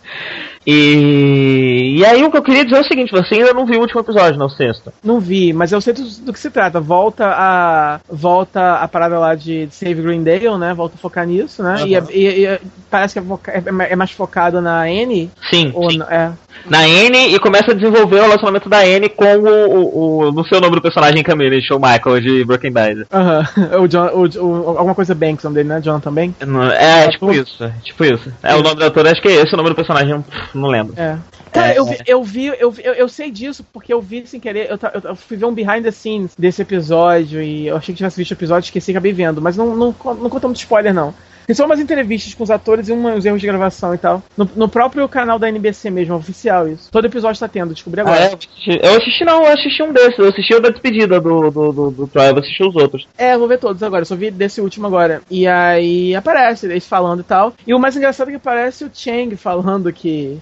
E, 0.65 1.95
e 1.97 2.05
aí 2.05 2.23
o 2.23 2.29
que 2.29 2.37
eu 2.37 2.43
queria 2.43 2.63
dizer 2.65 2.77
é 2.77 2.81
o 2.81 2.87
seguinte: 2.87 3.11
você 3.11 3.35
ainda 3.35 3.53
não 3.53 3.65
viu 3.65 3.77
o 3.79 3.81
último 3.81 4.01
episódio, 4.01 4.37
não 4.37 4.47
o 4.47 4.49
sexto. 4.49 4.91
Não 5.03 5.19
vi, 5.19 5.53
mas 5.53 5.71
eu 5.71 5.79
sei 5.79 5.93
do, 5.93 6.03
do 6.03 6.33
que 6.33 6.39
se 6.39 6.49
trata. 6.51 6.79
Volta 6.79 7.25
a. 7.27 7.99
Volta 8.09 8.75
a 8.75 8.87
parada 8.87 9.17
lá 9.17 9.33
de, 9.33 9.67
Save 9.71 10.01
Greendale, 10.01 10.57
né? 10.57 10.73
Volta 10.73 10.95
a 10.95 10.99
focar 10.99 11.25
nisso, 11.25 11.63
né? 11.63 11.75
E, 11.87 11.95
Aham. 11.95 12.07
e- 12.11 12.45
e 12.45 12.59
parece 12.89 13.19
que 13.19 13.49
é, 13.49 13.57
é- 13.57 13.93
é 13.93 13.95
mais 13.95 14.11
focado 14.11 14.61
na 14.61 14.81
Anne. 14.81 15.31
Sim. 15.49 15.71
Ou 15.73 15.89
sim. 15.89 15.97
na- 15.99 16.13
é. 16.13 16.31
Na 16.65 16.87
N 16.87 17.33
e 17.33 17.39
começa 17.39 17.71
a 17.71 17.73
desenvolver 17.75 18.17
o 18.17 18.21
relacionamento 18.23 18.67
da 18.69 18.85
N 18.85 19.07
com 19.09 19.25
o, 19.37 19.69
o, 19.69 20.27
o- 20.27 20.31
no 20.31 20.45
seu 20.45 20.59
nome 20.59 20.75
do 20.75 20.81
personagem 20.81 21.23
Community, 21.23 21.73
o 21.73 21.79
Michael 21.79 22.21
de 22.21 22.43
Breaking 22.45 22.71
Bad. 22.71 23.05
Aham. 23.11 23.47
O 23.81 23.87
John, 23.87 24.07
o, 24.13 24.23
o- 24.45 24.77
alguma 24.77 24.95
coisa 24.95 25.13
Banks, 25.15 25.43
o 25.43 25.47
nome 25.47 25.55
dele, 25.55 25.69
né? 25.69 25.81
Jonathan 25.81 26.11
Banks? 26.13 26.47
Não- 26.47 26.63
É, 26.71 27.05
É, 27.05 27.09
tipo 27.09 27.31
isso, 27.31 27.63
é 27.63 27.71
tipo 27.83 28.03
isso. 28.03 28.31
É 28.43 28.55
o 28.55 28.61
nome 28.63 28.75
do 28.75 28.85
ator, 28.85 29.07
acho 29.07 29.21
que 29.21 29.27
é 29.27 29.33
esse 29.41 29.53
o 29.53 29.57
nome 29.57 29.69
do 29.69 29.75
personagem, 29.75 30.23
não 30.53 30.67
lembro. 30.69 30.93
É. 30.97 31.17
Cara, 31.51 31.73
É, 31.73 31.79
eu, 31.79 31.85
vi, 31.85 31.97
eu 32.05 32.23
vi, 32.23 32.45
eu 32.59 32.71
vi- 32.71 32.81
eu, 32.85 32.93
eu 32.93 33.07
sei 33.09 33.31
disso 33.31 33.65
porque 33.73 33.93
eu 33.93 34.01
vi 34.01 34.25
sem 34.27 34.39
querer. 34.39 34.69
Eu, 34.69 34.77
eu, 34.93 35.09
eu 35.11 35.15
fui 35.15 35.37
ver 35.37 35.45
um 35.45 35.53
behind 35.53 35.81
the 35.83 35.91
scenes 35.91 36.31
desse 36.37 36.61
episódio 36.61 37.41
e 37.41 37.67
eu 37.67 37.77
achei 37.77 37.93
que 37.93 37.97
tivesse 37.97 38.17
visto 38.17 38.31
o 38.31 38.33
episódio, 38.33 38.65
esqueci 38.67 38.91
e 38.91 38.93
acabei 38.93 39.13
vendo. 39.13 39.41
Mas 39.41 39.55
não, 39.55 39.67
não, 39.75 39.87
não 39.87 40.29
conta 40.29 40.47
muito 40.47 40.57
spoiler, 40.59 40.93
não. 40.93 41.13
Tem 41.47 41.55
só 41.55 41.65
umas 41.65 41.79
entrevistas 41.79 42.33
com 42.33 42.43
os 42.43 42.51
atores 42.51 42.89
e 42.89 42.91
uns 42.91 43.25
erros 43.25 43.39
de 43.39 43.47
gravação 43.47 43.95
e 43.95 43.97
tal. 43.97 44.21
No, 44.35 44.47
no 44.53 44.67
próprio 44.67 45.07
canal 45.07 45.39
da 45.39 45.47
NBC 45.47 45.89
mesmo, 45.89 46.13
oficial 46.15 46.67
isso. 46.67 46.91
Todo 46.91 47.05
episódio 47.05 47.39
tá 47.39 47.47
tendo, 47.47 47.73
descobri 47.73 48.01
Ah, 48.01 48.03
agora. 48.03 48.19
é? 48.19 48.27
eu, 48.27 48.35
assisti, 48.35 48.79
eu 48.83 48.97
assisti 48.97 49.23
não, 49.25 49.43
eu 49.45 49.53
assisti 49.53 49.81
um 49.83 49.93
desses, 49.93 50.19
eu 50.19 50.27
assisti 50.27 50.53
o 50.53 50.59
da 50.59 50.69
despedida 50.69 51.21
do, 51.21 51.49
do, 51.49 51.71
do, 51.71 51.91
do 51.91 52.07
Troy, 52.07 52.27
eu 52.31 52.37
assisti 52.37 52.63
os 52.67 52.75
outros. 52.75 53.07
É, 53.17 53.33
eu 53.33 53.39
vou 53.39 53.47
ver 53.47 53.59
todos 53.59 53.81
agora, 53.81 54.01
eu 54.01 54.05
só 54.05 54.15
vi 54.15 54.29
desse 54.29 54.59
último 54.59 54.87
agora. 54.87 55.21
E 55.31 55.47
aí 55.47 56.13
aparece 56.13 56.65
eles 56.65 56.85
falando 56.85 57.21
e 57.21 57.23
tal. 57.23 57.53
E 57.65 57.73
o 57.73 57.79
mais 57.79 57.95
engraçado 57.95 58.27
é 58.27 58.31
que 58.31 58.37
aparece 58.37 58.83
o 58.83 58.91
Chang 58.93 59.35
falando 59.37 59.91
que. 59.93 60.37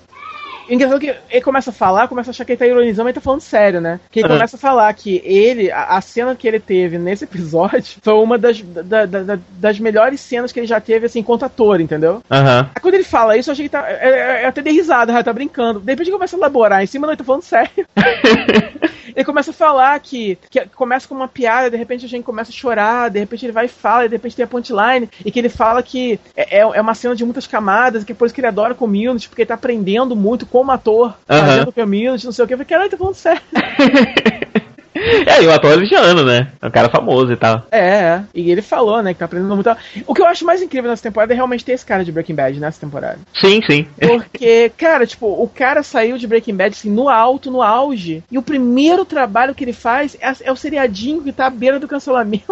Engraçado 0.69 0.97
é 0.97 0.99
que 1.13 1.15
ele 1.29 1.41
começa 1.41 1.69
a 1.69 1.73
falar, 1.73 2.07
começa 2.07 2.29
a 2.29 2.31
achar 2.31 2.45
que 2.45 2.51
ele 2.53 2.57
tá 2.59 2.65
ironizando, 2.67 3.03
mas 3.03 3.07
ele 3.11 3.13
tá 3.13 3.21
falando 3.21 3.41
sério, 3.41 3.79
né? 3.81 3.99
Que 4.11 4.19
ele 4.19 4.27
Uhum. 4.29 4.35
começa 4.35 4.55
a 4.55 4.59
falar 4.59 4.93
que 4.93 5.21
ele, 5.23 5.71
a, 5.71 5.83
a 5.97 6.01
cena 6.01 6.35
que 6.35 6.47
ele 6.47 6.59
teve 6.59 6.97
nesse 6.97 7.23
episódio 7.25 7.97
foi 8.01 8.13
uma 8.13 8.37
das, 8.37 8.61
da- 8.61 9.05
da- 9.05 9.23
da- 9.23 9.39
das 9.59 9.79
melhores 9.79 10.19
cenas 10.19 10.51
que 10.51 10.59
ele 10.59 10.67
já 10.67 10.79
teve, 10.79 11.05
assim, 11.05 11.19
enquanto 11.19 11.43
ator, 11.45 11.79
entendeu? 11.79 12.21
Aham. 12.31 12.69
Aí 12.75 12.81
quando 12.81 12.95
ele 12.95 13.03
fala 13.03 13.37
isso, 13.37 13.49
eu 13.49 13.53
achei 13.53 13.65
que 13.65 13.69
tá. 13.69 13.89
Eu, 13.91 14.09
eu- 14.09 14.15
eu 14.43 14.47
até 14.49 14.61
dei 14.61 14.73
risada, 14.73 15.23
tá 15.23 15.33
brincando. 15.33 15.79
De 15.79 15.91
repente 15.91 16.07
ele 16.07 16.15
começa 16.17 16.35
a 16.35 16.39
elaborar 16.39 16.83
em 16.83 16.87
cima, 16.87 17.05
não, 17.07 17.11
ele 17.13 17.17
tá 17.17 17.23
falando 17.23 17.41
sério. 17.43 17.71
ele 19.15 19.25
começa 19.25 19.51
a 19.51 19.53
falar 19.53 19.99
que, 19.99 20.37
que 20.49 20.67
começa 20.69 21.07
com 21.07 21.15
uma 21.15 21.27
piada, 21.27 21.71
de 21.71 21.77
repente 21.77 22.05
a 22.05 22.09
gente 22.09 22.23
começa 22.23 22.51
a 22.51 22.53
chorar, 22.53 23.09
de 23.09 23.19
repente 23.19 23.45
ele 23.45 23.53
vai 23.53 23.65
e 23.65 23.69
fala, 23.69 24.05
e 24.05 24.09
de 24.09 24.15
repente 24.15 24.35
tem 24.35 24.43
a 24.43 24.47
punchline, 24.47 25.09
e 25.23 25.31
que 25.31 25.39
ele 25.39 25.49
fala 25.49 25.81
que 25.81 26.19
é, 26.35 26.57
é, 26.57 26.61
é 26.61 26.81
uma 26.81 26.93
cena 26.93 27.15
de 27.15 27.23
muitas 27.23 27.47
camadas, 27.47 28.03
que 28.03 28.11
é 28.11 28.15
por 28.15 28.25
isso 28.25 28.35
que 28.35 28.41
ele 28.41 28.47
adora 28.47 28.75
Community, 28.75 29.29
porque 29.29 29.43
ele 29.43 29.47
tá 29.47 29.53
aprendendo 29.53 30.15
muito 30.15 30.45
como 30.45 30.71
ator, 30.71 31.15
Aham. 31.29 31.45
fazendo 31.45 31.71
Community, 31.71 32.25
não 32.25 32.31
sei 32.31 32.43
o 32.43 32.47
que. 32.47 32.53
Eu 32.53 32.57
falei, 32.57 32.69
caralho, 32.69 32.89
tá 32.89 32.97
falando 32.97 33.15
sério. 33.15 33.41
É, 35.25 35.43
e 35.43 35.47
o 35.47 35.51
ator 35.51 35.73
é 35.73 35.75
ligiano, 35.75 36.23
né? 36.23 36.47
É 36.61 36.67
um 36.67 36.71
cara 36.71 36.89
famoso 36.89 37.31
e 37.31 37.35
tal. 37.35 37.65
É, 37.71 37.79
é. 37.79 38.23
E 38.33 38.51
ele 38.51 38.61
falou, 38.61 39.01
né, 39.03 39.13
que 39.13 39.19
tá 39.19 39.25
aprendendo 39.25 39.53
muito. 39.53 39.69
O 40.07 40.13
que 40.13 40.21
eu 40.21 40.25
acho 40.25 40.45
mais 40.45 40.61
incrível 40.61 40.89
nessa 40.89 41.03
temporada 41.03 41.33
é 41.33 41.35
realmente 41.35 41.65
ter 41.65 41.73
esse 41.73 41.85
cara 41.85 42.03
de 42.03 42.11
Breaking 42.11 42.35
Bad 42.35 42.59
nessa 42.59 42.79
temporada. 42.79 43.19
Sim, 43.33 43.59
sim. 43.69 43.87
Porque, 43.99 44.71
cara, 44.77 45.05
tipo, 45.05 45.27
o 45.27 45.47
cara 45.47 45.83
saiu 45.83 46.17
de 46.17 46.27
Breaking 46.27 46.55
Bad 46.55 46.75
assim, 46.75 46.89
no 46.89 47.09
alto, 47.09 47.51
no 47.51 47.61
auge. 47.61 48.23
E 48.31 48.37
o 48.37 48.41
primeiro 48.41 49.03
trabalho 49.03 49.53
que 49.53 49.63
ele 49.63 49.73
faz 49.73 50.15
é, 50.19 50.31
é 50.43 50.51
o 50.51 50.55
seriadinho 50.55 51.21
que 51.21 51.33
tá 51.33 51.47
à 51.47 51.49
beira 51.49 51.79
do 51.79 51.87
cancelamento. 51.87 52.45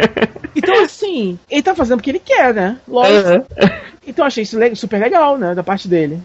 então, 0.56 0.82
assim, 0.82 1.38
ele 1.50 1.62
tá 1.62 1.74
fazendo 1.74 2.00
o 2.00 2.02
que 2.02 2.10
ele 2.10 2.22
quer, 2.24 2.54
né? 2.54 2.78
Lógico. 2.88 3.28
Aham. 3.28 3.44
Então 4.06 4.24
eu 4.24 4.26
achei 4.26 4.42
isso 4.42 4.58
super 4.74 5.00
legal, 5.00 5.38
né? 5.38 5.54
Da 5.54 5.62
parte 5.62 5.86
dele. 5.86 6.20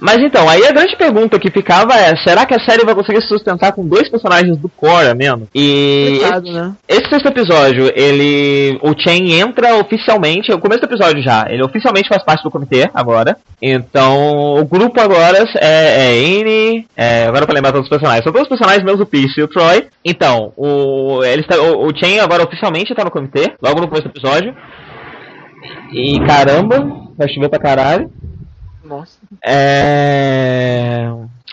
Mas 0.00 0.18
então, 0.18 0.48
aí 0.48 0.64
a 0.66 0.72
grande 0.72 0.96
pergunta 0.96 1.38
que 1.38 1.50
ficava 1.50 1.94
é: 1.94 2.16
será 2.16 2.46
que 2.46 2.54
a 2.54 2.64
série 2.64 2.84
vai 2.84 2.94
conseguir 2.94 3.20
se 3.20 3.28
sustentar 3.28 3.72
com 3.72 3.86
dois 3.86 4.08
personagens 4.08 4.56
do 4.56 4.68
core 4.68 5.08
a 5.08 5.14
menos? 5.14 5.48
E 5.54 6.20
Complicado, 6.20 6.52
né? 6.52 6.72
esse 6.88 7.08
sexto 7.10 7.28
episódio, 7.28 7.92
ele. 7.94 8.78
O 8.82 8.94
Chen 8.98 9.38
entra 9.38 9.76
oficialmente, 9.76 10.52
o 10.52 10.58
começo 10.58 10.80
do 10.80 10.86
episódio 10.86 11.22
já, 11.22 11.46
ele 11.50 11.62
oficialmente 11.62 12.08
faz 12.08 12.24
parte 12.24 12.42
do 12.42 12.50
comitê 12.50 12.88
agora. 12.94 13.36
Então, 13.60 14.54
o 14.54 14.64
grupo 14.64 14.98
agora 15.00 15.44
é, 15.58 15.60
é 15.60 16.40
Anne. 16.40 16.86
É, 16.96 17.26
agora 17.26 17.44
pra 17.44 17.54
lembrar 17.54 17.72
todos 17.72 17.86
os 17.86 17.90
personagens. 17.90 18.24
São 18.24 18.32
todos 18.32 18.46
os 18.46 18.56
personagens 18.56 18.82
menos 18.82 19.00
o 19.00 19.06
Peace 19.06 19.38
e 19.38 19.42
o 19.42 19.48
Troy. 19.48 19.86
Então, 20.02 20.52
o, 20.56 21.22
ele 21.22 21.42
está, 21.42 21.60
o, 21.60 21.86
o 21.86 21.96
Chen 21.96 22.20
agora 22.20 22.42
oficialmente 22.42 22.94
tá 22.94 23.04
no 23.04 23.10
comitê, 23.10 23.52
logo 23.62 23.80
no 23.80 23.88
começo 23.88 24.08
do 24.08 24.12
episódio. 24.12 24.54
E 25.92 26.18
caramba, 26.20 26.86
vai 27.18 27.28
chover 27.28 27.50
pra 27.50 27.58
caralho. 27.58 28.10
Nossa. 28.82 29.19
É... 29.44 31.08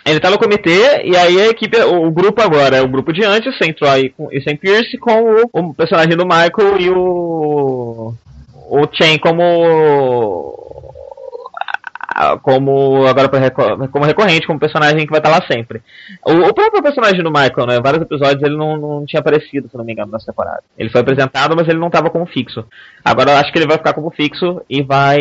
Ele 0.06 0.20
tá 0.22 0.30
no 0.30 0.40
comitê 0.40 1.04
e 1.04 1.18
aí 1.18 1.42
a 1.42 1.48
equipe, 1.48 1.78
o, 1.82 2.08
o 2.08 2.12
grupo 2.12 2.42
agora 2.42 2.78
é 2.78 2.82
o 2.82 2.88
grupo 2.88 3.12
de 3.12 3.26
antes, 3.26 3.58
sem 3.58 3.74
Troy 3.74 4.14
e 4.32 4.42
sem 4.42 4.56
Pierce, 4.56 4.98
com 4.98 5.12
o, 5.22 5.50
o 5.52 5.74
personagem 5.74 6.16
do 6.16 6.26
Michael 6.26 6.80
e 6.80 6.90
o. 6.90 8.14
O 8.70 8.88
Chen 8.92 9.18
como. 9.20 10.87
Como 12.42 13.06
agora 13.06 13.30
como 13.92 14.06
recorrente, 14.06 14.48
como 14.48 14.60
personagem 14.60 15.06
que 15.06 15.12
vai 15.12 15.20
estar 15.20 15.30
lá 15.30 15.42
sempre. 15.50 15.82
O, 16.26 16.54
próprio 16.54 16.82
personagem 16.82 17.24
do 17.24 17.32
Michael, 17.32 17.68
né? 17.68 17.80
Vários 17.80 18.02
episódios 18.02 18.42
ele 18.42 18.58
não, 18.58 18.78
não 18.78 19.06
tinha 19.06 19.20
aparecido, 19.20 19.70
se 19.70 19.78
não 19.78 19.86
me 19.86 19.94
engano, 19.94 20.12
nessa 20.12 20.26
temporada. 20.26 20.64
Ele 20.78 20.90
foi 20.90 21.02
apresentado, 21.02 21.56
mas 21.56 21.68
ele 21.68 21.80
não 21.80 21.88
estava 21.88 22.10
como 22.10 22.26
fixo. 22.26 22.66
Agora 23.06 23.32
eu 23.32 23.38
acho 23.38 23.52
que 23.52 23.60
ele 23.60 23.68
vai 23.68 23.78
ficar 23.78 23.94
como 23.94 24.10
fixo 24.12 24.62
e 24.70 24.82
vai 24.82 25.20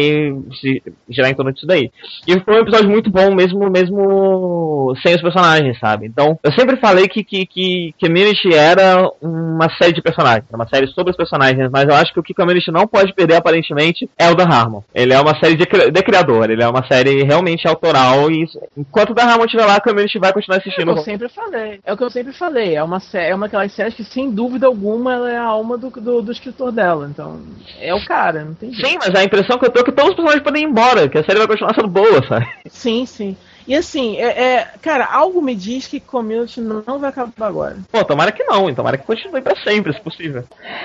se 0.60 0.82
girar 1.08 1.30
em 1.30 1.34
torno 1.34 1.52
disso 1.52 1.66
daí. 1.66 1.90
E 2.26 2.40
foi 2.40 2.54
um 2.54 2.60
episódio 2.60 2.88
muito 2.88 3.10
bom, 3.10 3.34
mesmo, 3.34 3.70
mesmo 3.70 4.94
sem 5.02 5.14
os 5.14 5.22
personagens, 5.22 5.78
sabe? 5.78 6.06
Então, 6.06 6.38
eu 6.42 6.52
sempre 6.52 6.76
falei 6.76 7.08
que, 7.08 7.22
que, 7.22 7.46
que 7.46 7.94
Community 8.00 8.54
era 8.54 9.08
uma 9.20 9.68
série 9.76 9.92
de 9.92 10.02
personagens, 10.02 10.46
uma 10.52 10.68
série 10.68 10.86
sobre 10.88 11.10
os 11.10 11.16
personagens, 11.16 11.68
mas 11.70 11.84
eu 11.84 11.94
acho 11.94 12.12
que 12.12 12.20
o 12.20 12.22
que 12.22 12.34
Community 12.34 12.70
não 12.70 12.86
pode 12.86 13.12
perder, 13.14 13.36
aparentemente, 13.36 14.08
é 14.18 14.30
o 14.30 14.34
Dan 14.34 14.48
Harmon. 14.48 14.82
Ele 14.94 15.12
é 15.12 15.20
uma 15.20 15.38
série 15.38 15.56
de, 15.56 15.66
de 15.66 16.02
criador, 16.02 16.50
ele 16.50 16.62
é 16.62 16.68
uma 16.68 16.85
série 16.86 17.22
realmente 17.24 17.66
autoral 17.68 18.30
e 18.30 18.46
enquanto 18.76 19.10
o 19.10 19.14
Dan 19.14 19.24
Harmon 19.24 19.44
estiver 19.44 19.66
lá, 19.66 19.76
a 19.76 19.80
Community 19.80 20.18
vai 20.18 20.32
continuar 20.32 20.56
É 20.56 20.58
o 20.58 20.62
que 20.62 20.68
assistindo. 20.68 20.90
eu 20.92 20.98
sempre 20.98 21.28
falei. 21.28 21.80
É 21.84 21.92
o 21.92 21.96
que 21.96 22.04
eu 22.04 22.10
sempre 22.10 22.32
falei. 22.32 22.74
É 22.74 22.82
uma, 22.82 23.00
é 23.14 23.34
uma 23.34 23.46
daquelas 23.46 23.72
séries 23.72 23.94
que, 23.94 24.04
sem 24.04 24.30
dúvida 24.30 24.66
alguma, 24.66 25.14
ela 25.14 25.30
é 25.30 25.36
a 25.36 25.44
alma 25.44 25.76
do, 25.76 25.90
do, 25.90 26.22
do 26.22 26.32
escritor 26.32 26.72
dela. 26.72 27.08
Então, 27.10 27.40
é 27.80 27.94
o 27.94 28.04
cara, 28.04 28.44
não 28.44 28.54
tem 28.54 28.72
jeito. 28.72 28.88
Sim, 28.88 28.98
mas 28.98 29.14
a 29.14 29.24
impressão 29.24 29.58
que 29.58 29.66
eu 29.66 29.70
tô 29.70 29.80
é 29.80 29.84
que 29.84 29.92
todos 29.92 30.10
os 30.10 30.16
personagens 30.16 30.42
podem 30.42 30.62
ir 30.62 30.66
embora, 30.66 31.08
que 31.08 31.18
a 31.18 31.24
série 31.24 31.38
vai 31.38 31.46
continuar 31.48 31.74
sendo 31.74 31.88
boa, 31.88 32.26
sabe? 32.28 32.46
Sim, 32.68 33.06
sim. 33.06 33.36
E 33.66 33.74
assim, 33.74 34.16
é, 34.16 34.26
é- 34.26 34.68
cara, 34.80 35.06
algo 35.06 35.42
me 35.42 35.54
diz 35.54 35.86
que 35.86 35.98
Community 35.98 36.60
não 36.60 36.98
vai 36.98 37.10
acabar 37.10 37.46
agora. 37.46 37.76
Pô, 37.90 38.04
tomara 38.04 38.30
que 38.30 38.44
não, 38.44 38.72
tomara 38.74 38.96
que 38.96 39.04
continue 39.06 39.40
pra 39.40 39.56
sempre, 39.62 39.92
se 39.92 40.00
possível. 40.00 40.44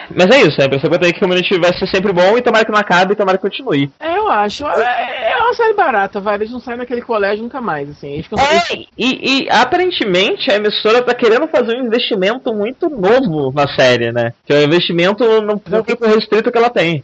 Mas 0.10 0.28
é 0.36 0.42
isso, 0.42 0.62
é 0.62 0.68
que 0.68 0.76
eu 0.76 1.00
tenho 1.00 1.14
que 1.14 1.20
Community 1.20 1.60
vai 1.60 1.78
ser 1.78 1.88
sempre 1.88 2.12
bom 2.12 2.38
e 2.38 2.42
tomara 2.42 2.66
que 2.66 2.72
não 2.72 2.80
acabe 2.80 3.14
e 3.14 3.16
tomara 3.16 3.38
que 3.38 3.44
continue. 3.44 3.92
É, 4.00 4.18
eu 4.18 4.28
acho. 4.28 4.66
É, 4.66 5.32
é 5.32 5.38
uma 5.38 5.54
série 5.54 5.74
barata, 5.74 6.20
vai. 6.20 6.36
Eles 6.36 6.52
não 6.52 6.60
saem 6.60 6.78
daquele 6.78 7.02
colégio 7.02 7.44
nunca 7.44 7.62
mais, 7.62 7.90
assim. 7.90 8.14
Eles 8.14 8.26
ficam 8.26 8.40
É, 8.40 8.86
e, 8.98 9.44
e 9.44 9.50
aparentemente 9.50 10.52
a 10.52 10.56
emissora 10.56 11.02
tá 11.04 11.14
querendo 11.14 11.48
fazer 11.48 11.78
um 11.78 11.86
investimento 11.86 12.54
muito 12.54 12.90
novo 12.90 13.52
na 13.54 13.68
série, 13.76 14.12
né? 14.12 14.34
Que 14.46 14.54
é 14.54 14.58
um 14.60 14.64
investimento 14.64 15.24
no, 15.42 15.60
tempo 15.84 16.06
restrito 16.08 16.52
que 16.52 16.58
ela 16.58 16.70
tem. 16.70 17.04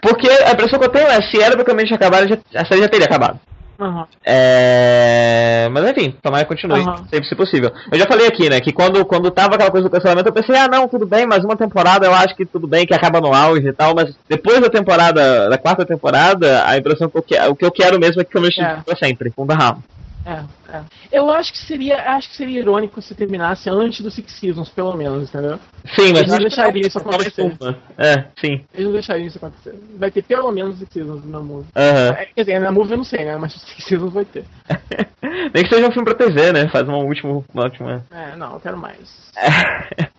Porque 0.00 0.28
a 0.28 0.52
impressão 0.52 0.78
que 0.78 0.84
eu 0.84 0.90
tenho 0.90 1.06
é, 1.06 1.22
se 1.30 1.40
era 1.40 1.56
pra 1.56 1.64
Community 1.64 1.94
acabar, 1.94 2.22
a 2.22 2.64
série 2.66 2.82
já 2.82 2.88
teria 2.88 3.06
acabado. 3.06 3.40
Aham. 3.78 4.06
É... 4.24 5.68
Mas 5.72 5.90
enfim, 5.90 6.14
tomara 6.22 6.44
que 6.44 6.48
continue, 6.48 6.80
Aham. 6.80 7.04
sempre 7.10 7.28
se 7.28 7.34
possível. 7.34 7.72
Eu 7.90 7.98
já 7.98 8.06
falei 8.06 8.26
aqui, 8.26 8.48
né, 8.48 8.60
que 8.60 8.72
quando, 8.72 9.04
quando 9.04 9.30
tava 9.30 9.54
aquela 9.54 9.70
coisa 9.70 9.88
do 9.88 9.92
cancelamento, 9.92 10.28
eu 10.28 10.32
pensei, 10.32 10.56
ah 10.56 10.68
não, 10.68 10.88
tudo 10.88 11.06
bem, 11.06 11.26
mais 11.26 11.44
uma 11.44 11.56
temporada 11.56 12.06
eu 12.06 12.14
acho 12.14 12.34
que 12.36 12.46
tudo 12.46 12.66
bem, 12.66 12.86
que 12.86 12.94
acaba 12.94 13.20
no 13.20 13.34
auge 13.34 13.66
e 13.66 13.72
tal, 13.72 13.94
mas 13.94 14.14
depois 14.28 14.60
da 14.60 14.68
temporada, 14.70 15.48
da 15.48 15.58
quarta 15.58 15.84
temporada, 15.84 16.64
a 16.66 16.76
impressão 16.76 17.08
que 17.08 17.18
eu, 17.18 17.22
que, 17.22 17.40
o 17.40 17.56
que 17.56 17.64
eu 17.64 17.72
quero 17.72 17.98
mesmo 17.98 18.20
é 18.20 18.24
que 18.24 18.36
eu 18.36 18.44
É. 18.44 18.76
pra 18.84 18.96
sempre, 18.96 19.30
com 19.30 19.42
o 19.42 19.46
da 19.46 19.54
Ram. 19.54 19.78
É, 20.26 20.40
é. 20.74 20.84
Eu 21.12 21.30
acho 21.30 21.52
que 21.52 21.58
seria, 21.58 22.10
acho 22.12 22.28
que 22.30 22.36
seria 22.36 22.60
irônico 22.60 23.00
se 23.00 23.14
terminasse 23.14 23.70
antes 23.70 24.00
do 24.00 24.10
Six 24.10 24.32
Seasons, 24.32 24.68
pelo 24.68 24.94
menos, 24.94 25.28
entendeu? 25.28 25.58
Sim, 25.94 26.12
mas 26.12 26.22
Eles 26.22 26.32
não 26.32 26.38
deixariam 26.38 26.86
isso 26.86 26.98
acontecer. 26.98 27.56
É, 27.98 28.24
sim. 28.40 28.64
Eles 28.72 28.86
não 28.86 28.92
deixariam 28.92 29.26
isso 29.26 29.38
acontecer. 29.38 29.74
Vai 29.96 30.10
ter 30.10 30.22
pelo 30.22 30.50
menos 30.50 30.78
Six 30.78 30.92
Seasons 30.92 31.24
na 31.24 31.40
movie. 31.40 31.66
É, 31.74 32.26
Quer 32.34 32.44
dizer, 32.44 32.60
na 32.60 32.72
movie 32.72 32.92
eu 32.92 32.98
não 32.98 33.04
sei, 33.04 33.24
né? 33.24 33.36
Mas 33.36 33.52
Six 33.52 33.84
Seasons 33.84 34.12
vai 34.12 34.24
ter. 34.24 34.44
Nem 35.54 35.64
que 35.64 35.68
seja 35.68 35.88
um 35.88 35.92
filme 35.92 36.04
pra 36.04 36.26
TV, 36.26 36.52
né? 36.52 36.68
Faz 36.68 36.88
uma 36.88 36.98
última. 36.98 37.44
Uma 37.52 37.64
última... 37.64 38.04
É, 38.10 38.36
não, 38.36 38.54
eu 38.54 38.60
quero 38.60 38.76
mais. 38.76 39.32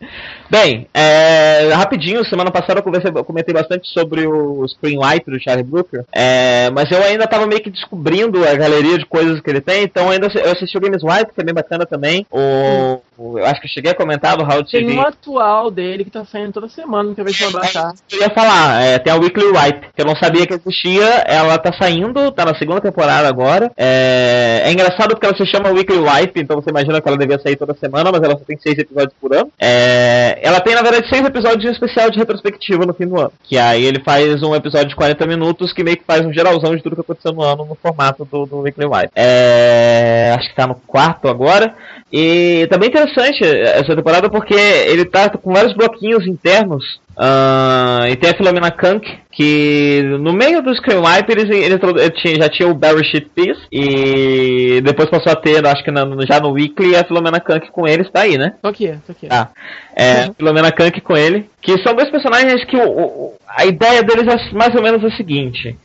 Bem, 0.49 0.87
é, 0.93 1.69
rapidinho, 1.73 2.23
semana 2.25 2.51
passada 2.51 2.79
eu, 2.79 2.83
conversei, 2.83 3.11
eu 3.13 3.23
comentei 3.23 3.53
bastante 3.53 3.87
sobre 3.89 4.27
o 4.27 4.67
Screenwriter 4.67 5.33
do 5.33 5.41
Charlie 5.41 5.63
Brooker, 5.63 6.05
é, 6.13 6.69
mas 6.71 6.91
eu 6.91 7.01
ainda 7.01 7.27
tava 7.27 7.47
meio 7.47 7.61
que 7.61 7.69
descobrindo 7.69 8.47
a 8.47 8.53
galeria 8.53 8.97
de 8.97 9.05
coisas 9.05 9.41
que 9.41 9.49
ele 9.49 9.61
tem, 9.61 9.83
então 9.83 10.09
ainda 10.09 10.29
eu 10.45 10.51
assisti 10.53 10.77
o 10.77 10.81
Games 10.81 11.03
White, 11.03 11.33
que 11.33 11.41
é 11.41 11.43
bem 11.43 11.53
bacana 11.53 11.85
também. 11.85 12.25
O, 12.31 13.01
o- 13.17 13.39
eu 13.39 13.45
acho 13.45 13.59
que 13.61 13.67
eu 13.67 13.71
cheguei 13.71 13.91
a 13.91 13.95
comentar 13.95 14.35
do 14.37 14.43
How 14.43 14.63
Tem 14.63 14.85
TV. 14.85 14.93
um 14.93 15.01
atual 15.01 15.71
dele 15.71 16.03
que 16.03 16.11
tá 16.11 16.25
saindo 16.25 16.53
toda 16.53 16.67
semana, 16.69 17.13
que 17.13 17.21
eu 17.21 17.25
vejo 17.25 17.51
baixar. 17.51 17.93
Eu 18.11 18.19
ia 18.19 18.29
falar, 18.29 18.81
é, 18.83 18.99
tem 18.99 19.11
a 19.13 19.15
Weekly 19.17 19.45
Wipe, 19.47 19.87
que 19.95 20.01
eu 20.01 20.05
não 20.05 20.15
sabia 20.15 20.45
que 20.45 20.53
existia, 20.53 21.05
ela 21.27 21.57
tá 21.57 21.71
saindo, 21.73 22.31
tá 22.31 22.45
na 22.45 22.55
segunda 22.55 22.81
temporada 22.81 23.27
agora. 23.27 23.71
É, 23.77 24.61
é 24.65 24.71
engraçado 24.71 25.09
porque 25.11 25.25
ela 25.25 25.35
se 25.37 25.45
chama 25.45 25.69
Weekly 25.69 25.99
Wipe, 25.99 26.39
então 26.41 26.57
você 26.61 26.69
imagina 26.69 26.99
que 27.01 27.07
ela 27.07 27.17
devia 27.17 27.39
sair 27.39 27.55
toda 27.55 27.73
semana, 27.75 28.11
mas 28.11 28.21
ela 28.21 28.37
só 28.37 28.43
tem 28.45 28.57
seis 28.57 28.77
episódios 28.77 29.13
por 29.19 29.33
ano. 29.33 29.49
É, 29.59 30.39
ela 30.41 30.59
tem, 30.59 30.75
na 30.75 30.81
verdade, 30.81 31.07
seis 31.09 31.25
episódios 31.25 31.61
de 31.61 31.67
um 31.67 31.71
especial 31.71 32.09
de 32.09 32.17
retrospectiva 32.19 32.85
no 32.85 32.93
fim 32.93 33.07
do 33.07 33.19
ano. 33.19 33.31
Que 33.43 33.57
aí 33.57 33.83
ele 33.85 34.01
faz 34.03 34.41
um 34.43 34.53
episódio 34.55 34.89
de 34.89 34.95
40 34.95 35.25
minutos 35.25 35.71
que 35.73 35.83
meio 35.83 35.97
que 35.97 36.03
faz 36.03 36.25
um 36.25 36.33
geralzão 36.33 36.75
de 36.75 36.83
tudo 36.83 36.95
que 36.95 37.01
aconteceu 37.01 37.31
no 37.33 37.41
ano 37.41 37.65
no 37.65 37.75
formato 37.75 38.25
do, 38.25 38.45
do 38.45 38.59
Weekly 38.59 38.85
Wipe. 38.85 39.09
É, 39.15 40.34
acho 40.35 40.49
que 40.49 40.55
tá 40.55 40.67
no 40.67 40.75
quarto 40.75 41.27
agora. 41.27 41.73
E 42.11 42.67
também 42.69 42.89
interessante 42.89 43.43
essa 43.43 43.95
temporada 43.95 44.29
porque 44.29 44.53
ele 44.53 45.05
tá 45.05 45.29
com 45.29 45.51
vários 45.53 45.73
bloquinhos 45.73 46.25
internos. 46.27 46.99
ah, 47.17 48.05
e 48.09 48.15
tem 48.17 48.29
a 48.29 48.33
Philomena 48.35 48.69
Kunk, 48.71 49.07
que 49.31 50.01
no 50.19 50.33
meio 50.33 50.61
do 50.61 50.75
Screen 50.75 50.97
Wipe 50.99 51.31
eles, 51.31 51.45
ele, 51.45 51.75
ele 51.75 52.09
tinha- 52.11 52.35
já 52.35 52.49
tinha 52.49 52.67
o 52.69 52.73
Barry 52.73 53.05
Shit 53.05 53.27
Piece. 53.33 53.61
E 53.71 54.81
depois 54.81 55.09
passou 55.09 55.31
a 55.31 55.35
ter, 55.35 55.65
acho 55.65 55.83
que 55.83 55.91
na- 55.91 56.05
já 56.27 56.39
no 56.39 56.51
Weekly, 56.51 56.95
a 56.95 57.03
Philomena 57.05 57.39
Kunk 57.39 57.71
com 57.71 57.87
eles, 57.87 58.09
tá 58.11 58.21
aí, 58.21 58.37
né? 58.37 58.53
Tô 58.61 58.67
aqui, 58.69 58.93
tô 59.05 59.11
aqui. 59.13 59.27
Ah, 59.29 59.47
é, 59.95 60.29
Filomena 60.37 60.71
Kank 60.71 60.99
com 61.01 61.15
ele. 61.15 61.49
Que 61.61 61.81
são 61.81 61.95
dois 61.95 62.09
personagens 62.09 62.63
que 62.65 62.75
o, 62.75 62.87
o- 62.89 63.33
a 63.47 63.65
ideia 63.65 64.03
deles 64.03 64.27
é 64.27 64.53
mais 64.53 64.75
ou 64.75 64.81
menos 64.83 65.03
a 65.03 65.15
seguinte. 65.15 65.75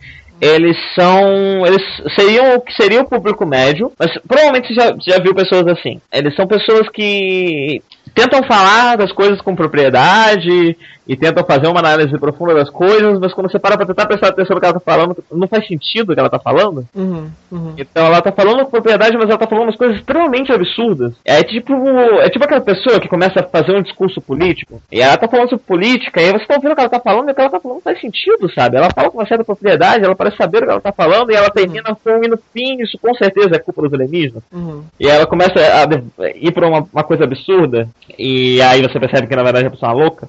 Eles 0.40 0.76
são. 0.94 1.66
Eles 1.66 1.82
seriam 2.18 2.56
o 2.56 2.60
que 2.60 2.72
seria 2.74 3.02
o 3.02 3.08
público 3.08 3.44
médio, 3.44 3.92
mas 3.98 4.10
provavelmente 4.26 4.68
você 4.68 4.74
já, 4.74 4.96
já 4.98 5.18
viu 5.22 5.34
pessoas 5.34 5.66
assim. 5.66 6.00
Eles 6.12 6.34
são 6.34 6.46
pessoas 6.46 6.88
que 6.88 7.82
tentam 8.14 8.42
falar 8.44 8.96
das 8.96 9.12
coisas 9.12 9.40
com 9.40 9.54
propriedade 9.56 10.76
e 11.06 11.16
tentam 11.16 11.44
fazer 11.44 11.66
uma 11.66 11.80
análise 11.80 12.16
profunda 12.18 12.54
das 12.54 12.70
coisas, 12.70 13.18
mas 13.18 13.34
quando 13.34 13.50
você 13.50 13.58
para 13.58 13.76
pra 13.76 13.84
tentar 13.84 14.06
prestar 14.06 14.28
atenção 14.28 14.54
no 14.54 14.60
que 14.60 14.66
ela 14.66 14.78
tá 14.78 14.80
falando, 14.80 15.16
não 15.32 15.48
faz 15.48 15.66
sentido 15.66 16.10
o 16.10 16.14
que 16.14 16.20
ela 16.20 16.30
tá 16.30 16.38
falando. 16.38 16.86
Uhum, 16.94 17.28
uhum. 17.50 17.74
Então 17.76 18.06
ela 18.06 18.22
tá 18.22 18.30
falando 18.30 18.64
com 18.64 18.70
propriedade, 18.70 19.16
mas 19.16 19.28
ela 19.28 19.38
tá 19.38 19.46
falando 19.46 19.64
umas 19.64 19.76
coisas 19.76 19.96
extremamente 19.96 20.52
absurdas. 20.52 21.14
É 21.24 21.42
tipo, 21.42 21.74
é 22.20 22.30
tipo 22.30 22.44
aquela 22.44 22.60
pessoa 22.60 23.00
que 23.00 23.08
começa 23.08 23.40
a 23.40 23.42
fazer 23.42 23.76
um 23.76 23.82
discurso 23.82 24.20
político, 24.20 24.80
e 24.92 25.00
ela 25.00 25.16
tá 25.16 25.26
falando 25.26 25.50
sobre 25.50 25.64
política, 25.64 26.20
e 26.20 26.26
aí 26.26 26.32
você 26.32 26.46
tá 26.46 26.54
ouvindo 26.54 26.72
o 26.72 26.74
que 26.76 26.80
ela 26.80 26.90
tá 26.90 27.00
falando, 27.00 27.28
e 27.28 27.32
o 27.32 27.34
que 27.34 27.40
ela 27.40 27.50
tá 27.50 27.60
falando 27.60 27.78
não 27.78 27.82
faz 27.82 28.00
sentido, 28.00 28.48
sabe? 28.54 28.76
Ela 28.76 28.90
fala 28.94 29.10
com 29.10 29.18
uma 29.18 29.26
certa 29.26 29.42
propriedade, 29.42 30.04
ela 30.04 30.14
parece 30.14 30.36
saber 30.36 30.58
o 30.58 30.66
que 30.66 30.70
ela 30.70 30.80
tá 30.80 30.92
falando, 30.92 31.32
e 31.32 31.34
ela 31.34 31.50
termina 31.50 31.92
com 31.92 32.10
um 32.10 32.38
fim, 32.52 32.80
isso 32.82 32.96
com 32.98 33.12
certeza 33.14 33.56
é 33.56 33.58
culpa 33.58 33.82
dos 33.82 33.92
alienígenas. 33.92 34.44
Uhum. 34.52 34.84
E 35.00 35.08
ela 35.08 35.26
começa 35.26 35.54
a 35.58 36.28
ir 36.36 36.52
pra 36.52 36.68
uma, 36.68 36.86
uma 36.92 37.02
coisa 37.02 37.24
absurda, 37.24 37.88
e 38.18 38.60
aí 38.62 38.82
você 38.82 38.98
percebe 38.98 39.26
que 39.26 39.36
na 39.36 39.42
verdade 39.42 39.66
a 39.66 39.70
pessoa 39.70 39.92
é 39.92 39.94
louca. 39.94 40.28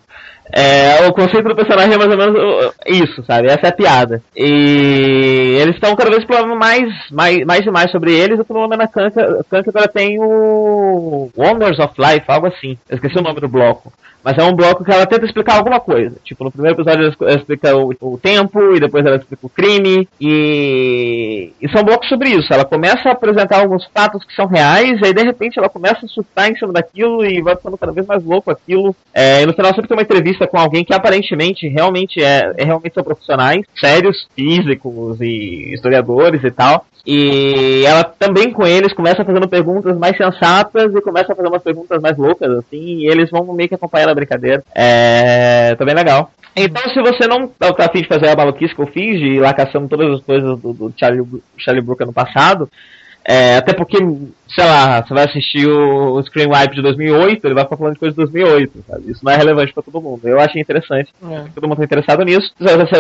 É, 0.53 1.07
o 1.07 1.13
conceito 1.13 1.47
do 1.47 1.55
personagem 1.55 1.93
é 1.93 1.97
mais 1.97 2.11
ou 2.11 2.17
menos 2.17 2.73
isso, 2.85 3.23
sabe? 3.23 3.47
Essa 3.47 3.67
é 3.67 3.69
a 3.69 3.73
piada. 3.73 4.21
E 4.35 5.57
eles 5.61 5.75
estão 5.75 5.95
cada 5.95 6.09
vez 6.09 6.21
explorando 6.21 6.55
mais, 6.55 6.89
mais, 7.09 7.45
mais 7.45 7.65
e 7.65 7.71
mais 7.71 7.89
sobre 7.89 8.13
eles. 8.13 8.37
Menos 8.49 8.77
na 8.77 8.87
Kanka, 8.87 9.45
Kanka 9.49 9.69
agora 9.69 9.87
tem 9.87 10.19
o 10.19 11.29
Wonders 11.37 11.79
of 11.79 11.93
Life, 11.97 12.25
algo 12.27 12.47
assim. 12.47 12.77
Eu 12.89 12.95
esqueci 12.95 13.17
o 13.17 13.21
nome 13.21 13.39
do 13.39 13.47
bloco. 13.47 13.93
Mas 14.23 14.37
é 14.37 14.43
um 14.43 14.55
bloco 14.55 14.83
que 14.83 14.91
ela 14.91 15.05
tenta 15.05 15.25
explicar 15.25 15.57
alguma 15.57 15.79
coisa. 15.79 16.15
Tipo, 16.23 16.43
no 16.43 16.51
primeiro 16.51 16.75
episódio 16.75 17.13
ela 17.21 17.35
explica 17.35 17.75
o, 17.75 17.93
o 17.99 18.17
tempo, 18.17 18.75
e 18.75 18.79
depois 18.79 19.05
ela 19.05 19.17
explica 19.17 19.45
o 19.45 19.49
crime. 19.49 20.07
E... 20.19 21.53
e 21.61 21.69
são 21.69 21.83
blocos 21.83 22.07
sobre 22.07 22.29
isso. 22.29 22.53
Ela 22.53 22.65
começa 22.65 23.09
a 23.09 23.11
apresentar 23.13 23.59
alguns 23.59 23.85
fatos 23.93 24.23
que 24.23 24.35
são 24.35 24.45
reais, 24.45 24.99
e 25.01 25.05
aí 25.05 25.13
de 25.13 25.23
repente 25.23 25.57
ela 25.57 25.69
começa 25.69 26.05
a 26.05 26.09
surtar 26.09 26.49
em 26.49 26.55
cima 26.55 26.73
daquilo 26.73 27.25
e 27.25 27.41
vai 27.41 27.55
ficando 27.55 27.77
cada 27.77 27.91
vez 27.91 28.05
mais 28.05 28.23
louco 28.23 28.51
aquilo. 28.51 28.95
É, 29.13 29.41
e 29.41 29.45
no 29.45 29.53
final 29.53 29.73
sempre 29.73 29.87
tem 29.87 29.97
uma 29.97 30.03
entrevista 30.03 30.47
com 30.47 30.57
alguém 30.57 30.83
que 30.83 30.93
aparentemente 30.93 31.67
realmente 31.67 32.23
é, 32.23 32.53
é 32.57 32.63
realmente 32.63 32.93
são 32.93 33.03
profissionais, 33.03 33.65
sérios, 33.75 34.27
físicos 34.35 35.19
e 35.19 35.73
historiadores 35.73 36.43
e 36.43 36.51
tal. 36.51 36.85
E 37.05 37.83
ela 37.85 38.03
também 38.03 38.51
com 38.51 38.65
eles 38.65 38.93
começa 38.93 39.25
fazendo 39.25 39.47
perguntas 39.47 39.97
mais 39.97 40.15
sensatas 40.15 40.93
e 40.93 41.01
começa 41.01 41.33
a 41.33 41.35
fazer 41.35 41.47
umas 41.47 41.63
perguntas 41.63 42.01
mais 42.01 42.17
loucas, 42.17 42.49
assim, 42.51 42.99
e 42.99 43.07
eles 43.09 43.29
vão 43.29 43.53
meio 43.53 43.69
que 43.69 43.75
acompanhar 43.75 44.09
a 44.09 44.15
brincadeira. 44.15 44.63
É. 44.75 45.75
Tá 45.75 45.85
bem 45.85 45.95
legal. 45.95 46.31
Então, 46.55 46.83
se 46.93 47.01
você 47.01 47.27
não 47.27 47.47
tá 47.47 47.85
afim 47.85 48.01
de 48.01 48.07
fazer 48.07 48.27
a 48.27 48.35
maluquice 48.35 48.75
que 48.75 48.81
eu 48.81 48.87
fiz, 48.87 49.19
de 49.19 49.27
ir 49.35 49.39
lá 49.39 49.53
caçando 49.53 49.87
todas 49.87 50.15
as 50.15 50.21
coisas 50.21 50.59
do, 50.59 50.73
do 50.73 50.93
Charlie, 50.97 51.25
Charlie 51.57 51.83
Brooker 51.83 52.05
no 52.05 52.13
passado, 52.13 52.69
é, 53.23 53.57
até 53.57 53.73
porque, 53.73 53.97
sei 53.97 54.65
lá, 54.65 55.01
você 55.01 55.13
vai 55.13 55.25
assistir 55.25 55.67
o, 55.67 56.15
o 56.15 56.23
Screen 56.23 56.47
Wipe 56.47 56.75
de 56.75 56.81
2008, 56.81 57.45
ele 57.45 57.53
vai 57.53 57.63
ficar 57.63 57.77
falando 57.77 57.93
de 57.93 57.99
coisas 57.99 58.15
de 58.15 58.23
2008, 58.23 58.83
sabe? 58.87 59.11
Isso 59.11 59.23
não 59.23 59.31
é 59.31 59.35
relevante 59.35 59.73
pra 59.73 59.83
todo 59.83 60.01
mundo. 60.01 60.27
Eu 60.27 60.39
achei 60.39 60.61
interessante. 60.61 61.13
É. 61.23 61.45
Todo 61.53 61.67
mundo 61.67 61.77
tá 61.77 61.83
interessado 61.83 62.23
nisso. 62.23 62.53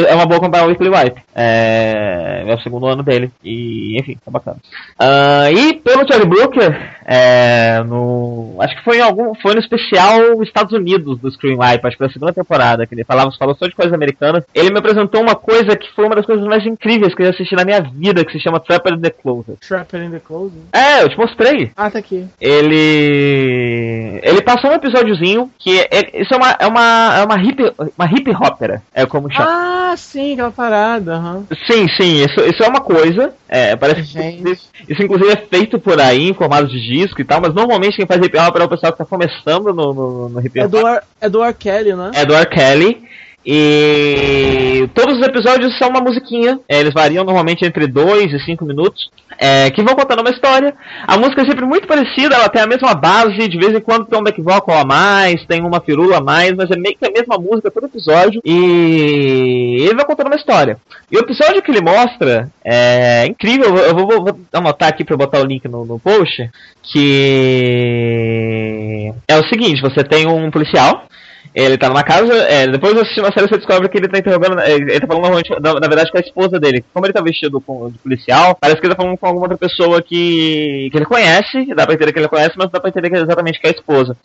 É 0.07 0.13
uma 0.13 0.25
boa 0.25 0.39
comprar 0.39 0.63
o 0.63 0.67
Weekly 0.67 0.89
Wipe. 0.89 1.21
É, 1.35 2.43
é 2.45 2.53
o 2.53 2.61
segundo 2.61 2.85
ano 2.85 3.03
dele. 3.03 3.31
E, 3.43 3.97
enfim, 3.99 4.17
tá 4.23 4.29
bacana. 4.29 4.57
Uh, 4.99 5.57
e 5.57 5.73
pelo 5.73 6.07
Charlie 6.07 6.29
Brooker, 6.29 6.71
é, 7.05 7.83
no, 7.83 8.57
acho 8.59 8.75
que 8.75 8.83
foi 8.83 8.97
em 8.97 9.01
algum, 9.01 9.33
foi 9.35 9.53
no 9.53 9.59
especial 9.59 10.41
Estados 10.43 10.73
Unidos 10.73 11.19
do 11.19 11.31
Screen 11.31 11.57
Wipe, 11.57 11.87
acho 11.87 11.97
que 11.97 11.97
foi 11.97 12.07
a 12.07 12.11
segunda 12.11 12.33
temporada, 12.33 12.85
que 12.85 12.93
ele 12.93 13.03
falava, 13.03 13.31
falou 13.37 13.55
só 13.55 13.67
de 13.67 13.75
coisas 13.75 13.93
americanas. 13.93 14.43
Ele 14.53 14.71
me 14.71 14.79
apresentou 14.79 15.21
uma 15.21 15.35
coisa 15.35 15.75
que 15.75 15.91
foi 15.95 16.05
uma 16.05 16.15
das 16.15 16.25
coisas 16.25 16.45
mais 16.45 16.65
incríveis 16.65 17.15
que 17.15 17.23
eu 17.23 17.29
assisti 17.29 17.55
na 17.55 17.65
minha 17.65 17.81
vida, 17.81 18.23
que 18.23 18.31
se 18.31 18.39
chama 18.39 18.59
Trapper 18.59 18.93
in 18.93 19.01
the 19.01 19.09
Closet. 19.09 19.57
Trapper 19.67 20.03
in 20.03 20.10
the 20.11 20.19
Closet? 20.19 20.57
É, 20.73 21.03
eu 21.03 21.09
te 21.09 21.17
mostrei. 21.17 21.71
Ah, 21.75 21.89
tá 21.89 21.99
aqui. 21.99 22.27
Ele. 22.39 24.19
Ele 24.23 24.41
passou 24.41 24.71
um 24.71 24.75
episódiozinho 24.75 25.49
que. 25.57 25.79
É, 25.79 26.21
isso 26.21 26.33
é 26.33 26.37
uma, 26.37 26.51
é 26.59 26.67
uma, 26.67 27.15
é 27.17 27.23
uma 27.23 27.41
hip, 27.41 27.73
uma 27.97 28.05
hip 28.11 28.29
hopera, 28.31 28.81
é 28.93 29.05
como 29.05 29.31
chama. 29.31 29.47
Ah, 29.91 29.97
sim, 29.97 30.33
aquela 30.33 30.51
parada. 30.51 31.17
Uhum. 31.17 31.45
Sim, 31.67 31.87
sim, 31.97 32.23
isso, 32.23 32.39
isso 32.41 32.63
é 32.63 32.67
uma 32.67 32.81
coisa. 32.81 33.33
É, 33.47 33.75
parece 33.75 34.03
Gente. 34.03 34.43
que 34.43 34.93
isso 34.93 35.03
inclusive 35.03 35.31
é 35.31 35.35
feito 35.35 35.79
por 35.79 35.99
aí, 35.99 36.29
em 36.29 36.33
formato 36.33 36.67
de 36.67 36.79
disco 36.79 37.19
e 37.19 37.25
tal, 37.25 37.41
mas 37.41 37.53
normalmente 37.53 37.97
quem 37.97 38.05
faz 38.05 38.23
hip 38.23 38.37
hop 38.37 38.55
é 38.57 38.63
o 38.63 38.69
pessoal 38.69 38.91
que 38.93 38.97
tá 38.99 39.05
começando 39.05 39.73
no, 39.73 39.93
no, 39.93 40.29
no 40.29 40.39
hip 40.45 40.57
É 40.59 40.65
hop. 40.65 40.71
do, 40.71 40.87
R, 40.87 41.01
é 41.19 41.29
do 41.29 41.43
R. 41.43 41.53
Kelly, 41.53 41.93
né? 41.93 42.11
É 42.13 42.25
do 42.25 42.33
R. 42.33 42.45
Kelly. 42.45 43.03
E 43.45 44.87
todos 44.93 45.17
os 45.17 45.25
episódios 45.27 45.75
são 45.77 45.89
uma 45.89 46.01
musiquinha. 46.01 46.59
É, 46.69 46.79
eles 46.79 46.93
variam 46.93 47.23
normalmente 47.23 47.65
entre 47.65 47.87
2 47.87 48.31
e 48.33 48.39
5 48.45 48.63
minutos. 48.65 49.09
é, 49.39 49.71
que 49.71 49.81
vão 49.81 49.95
contando 49.95 50.19
uma 50.19 50.29
história. 50.29 50.75
A 51.07 51.17
música 51.17 51.41
é 51.41 51.45
sempre 51.45 51.65
muito 51.65 51.87
parecida, 51.87 52.35
ela 52.35 52.49
tem 52.49 52.61
a 52.61 52.67
mesma 52.67 52.93
base, 52.93 53.47
de 53.47 53.57
vez 53.57 53.73
em 53.73 53.79
quando 53.79 54.05
tem 54.05 54.19
um 54.19 54.23
back 54.23 54.39
vocal 54.41 54.77
a 54.77 54.85
mais, 54.85 55.43
tem 55.47 55.61
uma 55.61 55.79
firula 55.81 56.17
a 56.17 56.21
mais, 56.21 56.51
mas 56.53 56.69
é 56.69 56.75
meio 56.77 56.95
que 56.95 57.07
a 57.07 57.11
mesma 57.11 57.37
música 57.39 57.71
todo 57.71 57.85
episódio. 57.87 58.39
E 58.45 59.77
ele 59.79 59.95
vai 59.95 60.05
contando 60.05 60.27
uma 60.27 60.35
história. 60.35 60.77
E 61.11 61.17
o 61.17 61.21
episódio 61.21 61.61
que 61.63 61.71
ele 61.71 61.81
mostra 61.81 62.49
é 62.63 63.25
incrível. 63.25 63.75
Eu 63.77 63.95
vou, 63.95 64.05
vou- 64.07 64.23
vou 64.25 64.39
anotar 64.53 64.89
aqui 64.89 65.03
pra 65.03 65.17
botar 65.17 65.39
o 65.39 65.45
link 65.45 65.67
no, 65.67 65.85
no 65.85 65.97
post. 65.99 66.47
Que 66.83 69.11
é 69.27 69.39
o 69.39 69.47
seguinte: 69.47 69.81
você 69.81 70.03
tem 70.03 70.27
um 70.27 70.51
policial. 70.51 71.05
Ele 71.53 71.77
tá 71.77 71.89
numa 71.89 72.03
casa, 72.03 72.33
é, 72.33 72.67
depois 72.67 72.93
de 72.93 73.01
assistir 73.01 73.19
uma 73.19 73.31
série 73.31 73.47
você 73.47 73.57
descobre 73.57 73.89
que 73.89 73.97
ele 73.97 74.07
tá 74.07 74.17
interrogando, 74.19 74.59
é, 74.61 74.71
ele 74.73 74.99
tá 75.01 75.07
falando 75.07 75.23
normalmente, 75.23 75.49
na, 75.59 75.73
na 75.73 75.87
verdade 75.87 76.11
com 76.11 76.17
a 76.17 76.21
esposa 76.21 76.59
dele. 76.59 76.83
Como 76.93 77.05
ele 77.05 77.13
tá 77.13 77.21
vestido 77.21 77.59
com, 77.59 77.89
de 77.89 77.97
policial, 77.97 78.57
parece 78.59 78.79
que 78.79 78.87
ele 78.87 78.95
tá 78.95 79.01
falando 79.01 79.17
com 79.17 79.25
alguma 79.27 79.45
outra 79.45 79.57
pessoa 79.57 80.01
que, 80.01 80.89
que 80.91 80.97
ele 80.97 81.05
conhece, 81.05 81.73
dá 81.75 81.85
pra 81.85 81.93
entender 81.95 82.13
que 82.13 82.19
ele 82.19 82.27
conhece, 82.27 82.53
mas 82.57 82.69
dá 82.71 82.79
pra 82.79 82.89
entender 82.89 83.09
que 83.09 83.15
é 83.17 83.19
exatamente 83.21 83.59
que 83.59 83.67
é 83.67 83.69
a 83.71 83.73
esposa. 83.73 84.15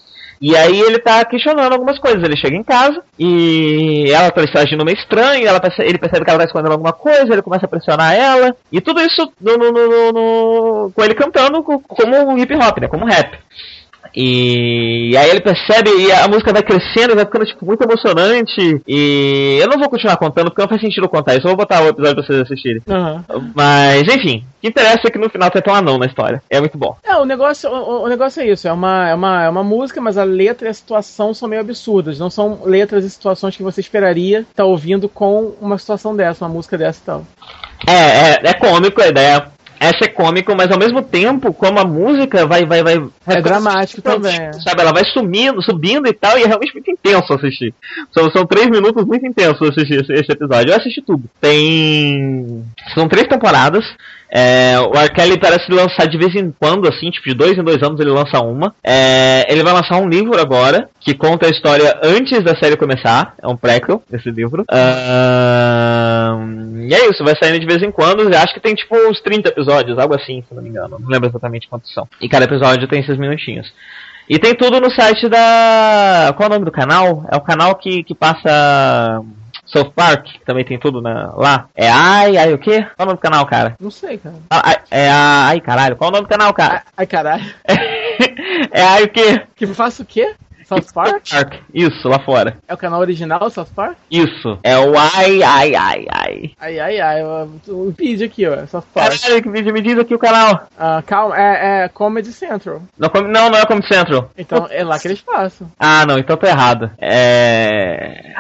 E 0.41 0.55
aí 0.55 0.79
ele 0.79 0.99
tá 0.99 1.25
questionando 1.25 1.73
algumas 1.73 1.99
coisas. 1.99 2.23
Ele 2.23 2.37
chega 2.37 2.55
em 2.55 2.63
casa 2.63 3.03
e 3.19 4.11
ela 4.13 4.31
tá 4.31 4.43
agindo 4.61 4.85
meio 4.85 4.99
estranho, 4.99 5.47
ela 5.49 5.59
perce- 5.59 5.83
ele 5.83 5.97
percebe 5.99 6.25
que 6.25 6.31
ela 6.31 6.41
tá 6.41 6.45
escondendo 6.45 6.73
alguma 6.73 6.93
coisa, 6.93 7.33
ele 7.33 7.41
começa 7.43 7.65
a 7.65 7.69
pressionar 7.69 8.15
ela. 8.15 8.55
E 8.71 8.81
tudo 8.81 9.01
isso 9.01 9.33
no, 9.41 9.57
no- 9.57 9.73
no- 9.73 10.13
no- 10.13 10.93
com 10.95 11.03
ele 11.03 11.15
cantando 11.15 11.63
co- 11.63 11.81
como 11.81 12.39
hip 12.39 12.55
hop, 12.55 12.79
né? 12.81 12.87
Como 12.87 13.07
rap. 13.07 13.39
E 14.15 15.17
aí 15.17 15.31
ele 15.31 15.41
percebe 15.41 15.91
e 15.91 16.13
a 16.13 16.29
música 16.29 16.53
vai 16.53 16.63
crescendo, 16.63 17.15
vai 17.15 17.25
ficando 17.25 17.47
tipo, 17.47 17.65
muito 17.65 17.83
emocionante. 17.83 18.83
E 18.87 19.59
eu 19.61 19.69
não 19.69 19.79
vou 19.79 19.89
continuar 19.89 20.17
contando 20.17 20.47
porque 20.47 20.63
não 20.63 20.69
faz 20.69 20.81
sentido 20.81 21.09
contar 21.09 21.35
isso. 21.35 21.47
Eu 21.47 21.51
vou 21.51 21.57
botar 21.57 21.83
o 21.83 21.89
episódio 21.89 22.17
pra 22.17 22.25
vocês 22.25 22.41
assistirem. 22.41 22.83
Aham. 22.89 23.25
Mas 23.55 24.03
enfim, 24.15 24.45
o 24.59 24.61
que 24.61 24.69
interessa 24.69 25.03
é 25.07 25.11
que 25.11 25.19
no 25.19 25.31
final 25.31 25.51
tem 25.51 25.63
um 25.67 25.75
anão 25.77 25.99
na 25.99 26.07
história. 26.07 26.43
É 26.51 26.61
muito 26.61 26.77
bom. 26.77 26.97
É, 27.03 27.17
o 27.17 27.25
negócio, 27.25 27.71
o, 27.71 28.05
o 28.05 28.09
negócio 28.09 28.43
é 28.43 28.47
isso, 28.47 28.69
é 28.69 28.73
uma, 28.73 29.09
é, 29.09 29.15
uma, 29.15 29.45
é 29.45 29.49
uma 29.49 29.65
música, 29.65 30.01
mas 30.01 30.19
a 30.19 30.25
letra 30.25 30.69
e 30.69 30.71
a 30.71 30.75
situação 30.75 31.35
são 31.35 31.49
meio 31.49 31.61
absurdas. 31.61 32.19
Não 32.19 32.31
são 32.31 32.61
letras 32.65 33.05
e 33.05 33.11
situações 33.11 33.57
que 33.57 33.63
você 33.63 33.81
esperaria 33.81 34.41
estar 34.41 34.65
ouvindo 34.65 35.09
com 35.09 35.55
uma 35.61 35.79
situação 35.79 36.15
dessa, 36.15 36.45
uma 36.45 36.55
música 36.55 36.77
dessa 36.79 37.01
e 37.01 37.07
tal. 37.07 37.27
É, 37.87 37.93
é, 37.93 38.51
é 38.51 38.55
cômico 38.55 39.03
a 39.03 39.09
ideia. 39.09 39.56
Essa 39.79 40.05
é 40.05 40.09
cômico, 40.09 40.55
mas 40.57 40.71
ao 40.71 40.79
mesmo 40.79 41.03
tempo, 41.03 41.53
como 41.53 41.79
a 41.79 41.85
música 41.85 42.47
vai. 42.47 42.65
vai, 42.65 42.83
vai 42.83 43.09
É 43.27 43.41
dramático 43.41 44.03
também. 44.03 44.53
Sabe, 44.63 44.81
ela 44.81 44.93
vai 44.93 45.05
sumindo, 45.07 45.63
subindo 45.63 46.07
e 46.09 46.13
tal, 46.13 46.39
e 46.39 46.43
é 46.43 46.47
realmente 46.47 46.73
muito 46.73 46.91
intenso 46.91 47.33
assistir. 47.35 47.75
São, 48.13 48.31
são 48.31 48.47
três 48.47 48.69
minutos 48.69 49.05
muito 49.05 49.27
intensos 49.27 49.69
assistir 49.69 50.03
esse, 50.03 50.13
esse 50.13 50.33
episódio. 50.33 50.73
Eu 50.73 50.77
assisti 50.77 51.03
tudo. 51.03 51.25
Tem. 51.41 52.65
São 52.95 53.09
três 53.09 53.27
temporadas. 53.29 53.85
É, 54.31 54.79
o 54.81 54.93
R. 54.97 55.09
Kelly 55.11 55.39
parece 55.39 55.71
lançar 55.71 56.07
de 56.07 56.19
vez 56.19 56.35
em 56.35 56.51
quando, 56.51 56.89
assim, 56.89 57.11
tipo, 57.11 57.29
de 57.29 57.35
dois 57.35 57.57
em 57.57 57.63
dois 57.63 57.83
anos 57.83 58.01
ele 58.01 58.11
lança 58.11 58.41
uma. 58.41 58.75
É, 58.83 59.47
ele 59.49 59.63
vai 59.63 59.73
lançar 59.73 59.97
um 59.99 60.09
livro 60.09 60.41
agora, 60.41 60.89
que 61.01 61.15
conta 61.15 61.47
a 61.47 61.51
história 61.51 61.99
antes 62.03 62.43
da 62.43 62.57
série 62.57 62.77
começar. 62.77 63.35
É 63.43 63.47
um 63.47 63.57
prequel, 63.57 64.03
esse 64.13 64.31
livro. 64.31 64.65
Ahn, 64.71 66.07
e 66.89 66.95
é 66.95 67.09
isso, 67.09 67.25
vai 67.25 67.35
saindo 67.41 67.59
de 67.59 67.67
vez 67.67 67.83
em 67.83 67.91
quando. 67.91 68.27
Acho 68.35 68.55
que 68.55 68.61
tem, 68.61 68.75
tipo, 68.75 68.97
uns 69.09 69.21
30 69.21 69.49
episódios, 69.49 69.99
algo 69.99 70.15
assim, 70.15 70.43
se 70.49 70.55
não 70.55 70.63
me 70.63 70.69
engano. 70.69 70.99
Não 70.99 71.09
lembro 71.09 71.29
exatamente 71.29 71.69
quantos 71.69 71.93
são. 71.93 72.09
E 72.21 72.29
cada 72.29 72.45
episódio 72.45 72.89
tem 72.89 73.01
esses 73.01 73.17
minutinhos. 73.19 73.73
E 74.29 74.39
tem 74.39 74.55
tudo 74.55 74.81
no 74.81 74.91
site 74.91 75.29
da. 75.29 76.35
Qual 76.37 76.49
é 76.49 76.51
o 76.51 76.55
nome 76.55 76.65
do 76.65 76.73
canal? 76.73 77.25
É 77.31 77.37
o 77.37 77.41
canal 77.41 77.77
que, 77.77 78.03
que 78.03 78.15
passa. 78.15 79.23
South 79.67 79.91
Park, 79.95 80.25
que 80.25 80.45
também 80.45 80.65
tem 80.65 80.79
tudo 80.79 81.03
na, 81.03 81.33
lá. 81.35 81.69
É 81.75 81.89
ai, 81.89 82.37
ai 82.37 82.53
o 82.53 82.59
quê? 82.59 82.83
Qual 82.97 83.01
é 83.01 83.03
o 83.03 83.07
nome 83.07 83.19
do 83.19 83.23
canal, 83.23 83.47
cara? 83.47 83.77
Não 83.81 83.91
sei, 83.91 84.19
cara. 84.19 84.37
Ah, 84.51 84.63
ai- 84.65 84.83
é 84.91 85.11
a. 85.11 85.47
Ai, 85.49 85.61
caralho, 85.61 85.97
qual 85.97 86.09
é 86.09 86.13
o 86.13 86.17
nome 86.17 86.27
do 86.27 86.31
canal, 86.31 86.53
cara? 86.55 86.75
Ai, 86.75 86.83
ai, 86.99 87.07
caralho. 87.07 87.45
é 88.73 88.83
ai 88.83 89.05
o 89.05 89.09
quê? 89.09 89.43
Que 89.55 89.67
faça 89.67 90.03
o 90.03 90.07
quê? 90.07 90.35
South 90.67 90.93
Park? 90.93 91.23
Isso, 91.73 92.09
lá 92.09 92.19
fora. 92.19 92.59
É 92.67 92.75
o 92.75 92.77
canal 92.77 92.99
original 93.01 93.49
South 93.51 93.69
Park? 93.75 93.97
Isso. 94.11 94.59
É 94.65 94.77
o 94.77 94.99
ai, 94.99 95.41
ai, 95.41 95.75
ai, 95.77 96.07
ai. 96.11 96.51
Ai, 96.61 96.81
ai, 96.81 97.01
ai. 97.01 97.23
O 97.23 97.95
vídeo 97.97 98.27
aqui, 98.27 98.47
ó. 98.49 98.67
South 98.67 98.83
Park. 98.93 99.21
Caralho, 99.21 99.43
que 99.43 99.49
vídeo 99.49 99.73
me 99.73 99.81
diz 99.81 99.97
aqui 99.97 100.13
o 100.13 100.19
canal. 100.19 100.67
Ah, 100.77 101.03
calma, 101.07 101.39
é, 101.41 101.85
é 101.85 101.89
Comedy 101.89 102.33
Central. 102.33 102.83
Não, 102.99 103.09
não, 103.23 103.51
não 103.51 103.59
é 103.59 103.65
como 103.65 103.81
Central. 103.87 104.31
Então 104.37 104.67
é 104.69 104.83
lá 104.83 104.99
que 104.99 105.07
eles 105.07 105.21
passam. 105.21 105.71
Ah, 105.79 106.05
não, 106.05 106.19
então 106.19 106.37
tô 106.37 106.47
errado. 106.49 106.91
É. 106.99 108.35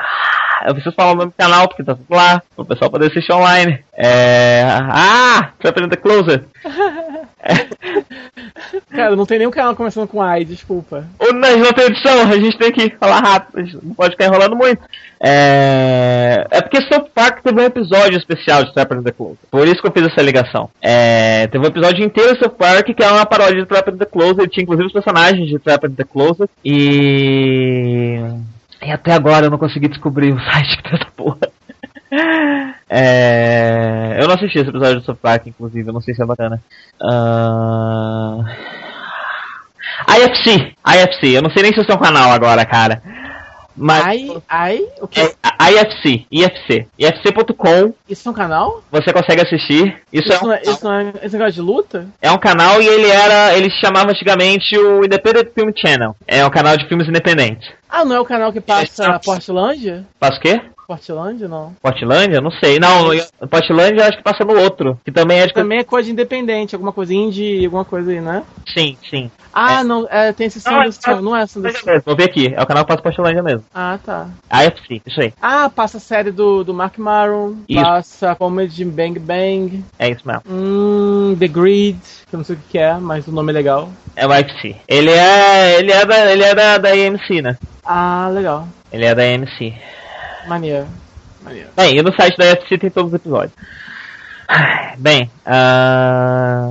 Eu 0.64 0.74
preciso 0.74 0.94
falar 0.94 1.12
o 1.12 1.16
nome 1.16 1.30
do 1.30 1.36
canal, 1.36 1.68
porque 1.68 1.84
tá 1.84 1.94
tudo 1.94 2.06
lá, 2.10 2.42
pro 2.54 2.64
pessoal 2.64 2.90
poder 2.90 3.06
assistir 3.06 3.32
online. 3.32 3.84
É. 3.92 4.62
Ah! 4.66 5.50
Trapper 5.58 5.84
in 5.84 5.88
the 5.88 5.96
Closet. 5.96 6.44
Cara, 8.90 9.14
não 9.14 9.26
tem 9.26 9.38
nenhum 9.38 9.50
canal 9.50 9.76
começando 9.76 10.08
com 10.08 10.20
AI, 10.20 10.44
desculpa. 10.44 11.06
Ou 11.18 11.32
nós 11.32 11.56
não 11.58 11.72
tem 11.72 11.86
edição, 11.86 12.22
a 12.22 12.38
gente 12.38 12.58
tem 12.58 12.72
que 12.72 12.90
falar 12.98 13.20
rápido, 13.20 13.58
a 13.58 13.62
gente 13.62 13.78
não 13.84 13.94
pode 13.94 14.12
ficar 14.12 14.26
enrolando 14.26 14.56
muito. 14.56 14.82
É, 15.20 16.46
é 16.50 16.60
porque 16.60 16.82
South 16.82 17.08
Park 17.14 17.42
teve 17.42 17.60
um 17.60 17.64
episódio 17.64 18.18
especial 18.18 18.64
de 18.64 18.74
Trapper 18.74 18.98
in 18.98 19.02
the 19.02 19.12
Closet. 19.12 19.38
Por 19.50 19.66
isso 19.66 19.80
que 19.80 19.88
eu 19.88 19.92
fiz 19.92 20.06
essa 20.06 20.22
ligação. 20.22 20.68
É, 20.80 21.46
teve 21.46 21.64
um 21.64 21.68
episódio 21.68 22.04
inteiro 22.04 22.34
de 22.34 22.40
South 22.40 22.56
Park 22.56 22.86
que 22.86 23.02
é 23.02 23.08
uma 23.08 23.26
paródia 23.26 23.62
de 23.62 23.66
Trapper 23.66 23.94
in 23.94 23.98
the 23.98 24.06
Closet. 24.06 24.48
Tinha 24.48 24.64
inclusive 24.64 24.86
os 24.86 24.92
personagens 24.92 25.48
de 25.48 25.58
Trapper 25.58 25.90
in 25.90 25.94
the 25.94 26.04
Closet. 26.04 26.50
E. 26.64 28.20
E 28.82 28.90
até 28.90 29.12
agora 29.12 29.46
eu 29.46 29.50
não 29.50 29.58
consegui 29.58 29.88
descobrir 29.88 30.32
o 30.32 30.40
site 30.50 30.82
dessa 30.82 31.06
porra. 31.16 31.38
É... 32.88 34.16
Eu 34.20 34.28
não 34.28 34.34
assisti 34.34 34.58
esse 34.58 34.68
episódio 34.68 35.00
do 35.00 35.04
South 35.04 35.16
Park, 35.16 35.46
inclusive, 35.46 35.88
eu 35.88 35.92
não 35.92 36.00
sei 36.00 36.14
se 36.14 36.22
é 36.22 36.26
bacana. 36.26 36.62
Uh... 37.00 38.44
IFC, 40.08 40.74
IFC, 40.86 41.36
eu 41.36 41.42
não 41.42 41.50
sei 41.50 41.62
nem 41.62 41.72
se 41.72 41.80
é 41.80 41.94
um 41.94 41.98
canal 41.98 42.30
agora, 42.30 42.64
cara. 42.64 43.02
Mas. 43.76 44.16
I, 44.16 44.30
I, 44.50 44.88
o 45.00 45.06
que? 45.08 45.20
É, 45.20 45.32
IFC, 45.72 46.26
IFC. 46.30 46.86
IFC.com. 46.98 47.92
Isso 48.08 48.28
é 48.28 48.30
um 48.30 48.34
canal? 48.34 48.82
Você 48.90 49.12
consegue 49.12 49.42
assistir. 49.42 50.02
Isso, 50.12 50.28
Isso, 50.28 50.32
é, 50.32 50.38
um, 50.44 50.46
não 50.48 50.52
é, 50.54 50.62
isso 50.62 50.84
não 50.84 50.92
é 50.94 51.12
esse 51.22 51.32
negócio 51.36 51.52
de 51.54 51.60
luta? 51.60 52.06
é 52.22 52.30
um 52.30 52.38
canal 52.38 52.80
e 52.80 52.86
ele 52.86 53.08
era. 53.08 53.56
Ele 53.56 53.70
se 53.70 53.80
chamava 53.80 54.10
antigamente 54.10 54.76
o 54.78 55.04
Independent 55.04 55.48
Film 55.54 55.70
Channel. 55.76 56.16
É 56.26 56.44
um 56.44 56.50
canal 56.50 56.76
de 56.76 56.86
filmes 56.88 57.08
independentes. 57.08 57.68
Ah, 57.88 58.04
não 58.04 58.16
é 58.16 58.20
o 58.20 58.24
canal 58.24 58.52
que 58.52 58.60
passa 58.60 58.82
Esse- 59.14 59.24
Portlandia? 59.24 60.04
Faz 60.20 60.36
o 60.36 60.40
quê? 60.40 60.60
Portlandia, 60.86 61.48
não. 61.48 61.74
Portlandia? 61.82 62.40
Não 62.40 62.50
sei. 62.50 62.78
Não, 62.78 63.12
eu 63.12 63.20
acho 64.04 64.16
que 64.18 64.22
passa 64.22 64.44
no 64.44 64.58
outro. 64.58 64.98
Que 65.04 65.10
também 65.10 65.40
é 65.40 65.46
de. 65.46 65.52
Também 65.54 65.78
é 65.78 65.84
coisa 65.84 66.10
independente, 66.10 66.74
alguma 66.74 66.92
coisa 66.92 67.12
indie, 67.12 67.64
alguma 67.64 67.84
coisa 67.84 68.10
aí, 68.10 68.20
né? 68.20 68.42
Sim, 68.72 68.96
sim. 69.10 69.30
Ah, 69.52 69.82
não, 69.82 70.06
é, 70.10 70.32
tem 70.32 70.48
esse 70.48 70.62
Não, 70.70 70.82
é- 70.82 70.90
Sanderson, 70.90 71.22
não 71.22 71.34
é 71.34 71.40
mesmo, 71.56 72.02
Vou 72.04 72.14
ver 72.14 72.24
aqui. 72.24 72.52
É 72.54 72.62
o 72.62 72.66
canal 72.66 72.84
que 72.84 72.88
passa 72.88 73.02
Portlandia 73.02 73.42
mesmo. 73.42 73.64
Ah, 73.74 73.98
tá. 74.04 74.28
IFC, 74.52 75.00
isso 75.06 75.20
aí. 75.20 75.32
Ah, 75.40 75.70
passa 75.70 75.96
a 75.96 76.00
série 76.00 76.30
do, 76.30 76.62
do 76.62 76.74
Mark 76.74 76.98
Maron, 76.98 77.56
Isso. 77.68 77.80
passa 77.82 78.32
a 78.32 78.34
comedy 78.36 78.84
Bang 78.84 79.18
Bang, 79.18 79.82
É 79.98 80.10
isso 80.10 80.22
mesmo. 80.26 80.42
hum, 80.48 81.34
The 81.38 81.48
Greed, 81.48 81.96
que 82.28 82.34
eu 82.34 82.38
não 82.38 82.44
sei 82.44 82.56
o 82.56 82.58
que 82.58 82.64
que 82.72 82.78
é, 82.78 82.94
mas 82.94 83.26
o 83.26 83.32
nome 83.32 83.50
é 83.50 83.54
legal. 83.54 83.88
É 84.14 84.26
o 84.26 84.34
IFC. 84.34 84.76
Ele 84.86 85.10
é. 85.10 85.78
Ele 85.78 85.90
é 85.92 86.04
da, 86.04 86.32
ele 86.32 86.42
é 86.42 86.54
da, 86.54 86.78
da 86.78 86.90
AMC, 86.90 87.40
né? 87.42 87.56
Ah, 87.84 88.28
legal. 88.32 88.68
Ele 88.92 89.04
é 89.04 89.14
da 89.14 89.22
AMC. 89.22 89.74
Maneiro. 90.48 90.86
Maneiro. 91.42 91.68
Bem, 91.76 91.96
e 91.98 92.02
no 92.02 92.14
site 92.14 92.36
da 92.36 92.46
UFC 92.46 92.78
tem 92.78 92.90
todos 92.90 93.10
os 93.12 93.14
episódios. 93.16 93.52
Bem, 94.98 95.30
ah. 95.44 96.68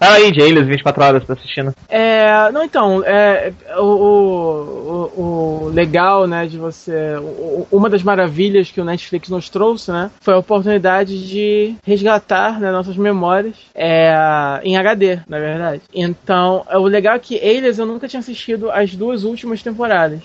Ah, 0.00 0.12
aí, 0.12 0.32
Jailers, 0.32 0.68
24 0.68 1.02
horas 1.02 1.24
pra 1.24 1.34
assistindo. 1.34 1.74
É, 1.88 2.52
não, 2.52 2.62
então, 2.62 3.02
é, 3.04 3.52
o, 3.78 3.82
o, 3.82 5.20
o- 5.64 5.70
legal, 5.74 6.24
né, 6.28 6.46
de 6.46 6.56
você. 6.56 7.16
o- 7.20 7.66
Uma 7.72 7.90
das 7.90 8.04
maravilhas 8.04 8.70
que 8.70 8.80
o 8.80 8.84
Netflix 8.84 9.28
nos 9.28 9.48
trouxe, 9.50 9.90
né, 9.90 10.08
foi 10.20 10.34
a 10.34 10.38
oportunidade 10.38 11.26
de 11.26 11.74
resgatar 11.84 12.60
né, 12.60 12.70
nossas 12.70 12.96
memórias 12.96 13.56
é, 13.74 14.14
em 14.62 14.76
HD, 14.76 15.18
na 15.28 15.40
verdade. 15.40 15.82
Então, 15.92 16.64
o 16.74 16.84
legal 16.84 17.16
é 17.16 17.18
que 17.18 17.34
eles 17.34 17.78
eu 17.80 17.86
nunca 17.86 18.06
tinha 18.06 18.20
assistido 18.20 18.70
as 18.70 18.94
duas 18.94 19.24
últimas 19.24 19.64
temporadas. 19.64 20.20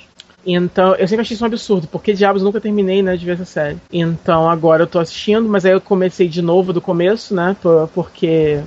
Então, 0.46 0.96
eu 0.96 1.08
sempre 1.08 1.22
achei 1.22 1.36
isso 1.36 1.44
um 1.44 1.48
absurdo, 1.48 1.88
porque 1.88 2.14
diabos 2.14 2.44
nunca 2.44 2.60
terminei, 2.60 3.02
né, 3.02 3.16
de 3.16 3.26
ver 3.26 3.34
essa 3.34 3.46
série. 3.46 3.78
Então, 3.92 4.50
agora 4.50 4.84
eu 4.84 4.88
tô 4.88 5.00
assistindo, 5.00 5.48
mas 5.48 5.66
aí 5.66 5.72
eu 5.72 5.82
comecei 5.82 6.28
de 6.28 6.42
novo 6.42 6.74
do 6.74 6.82
começo, 6.82 7.34
né, 7.34 7.56
por- 7.62 7.88
porque 7.94 8.62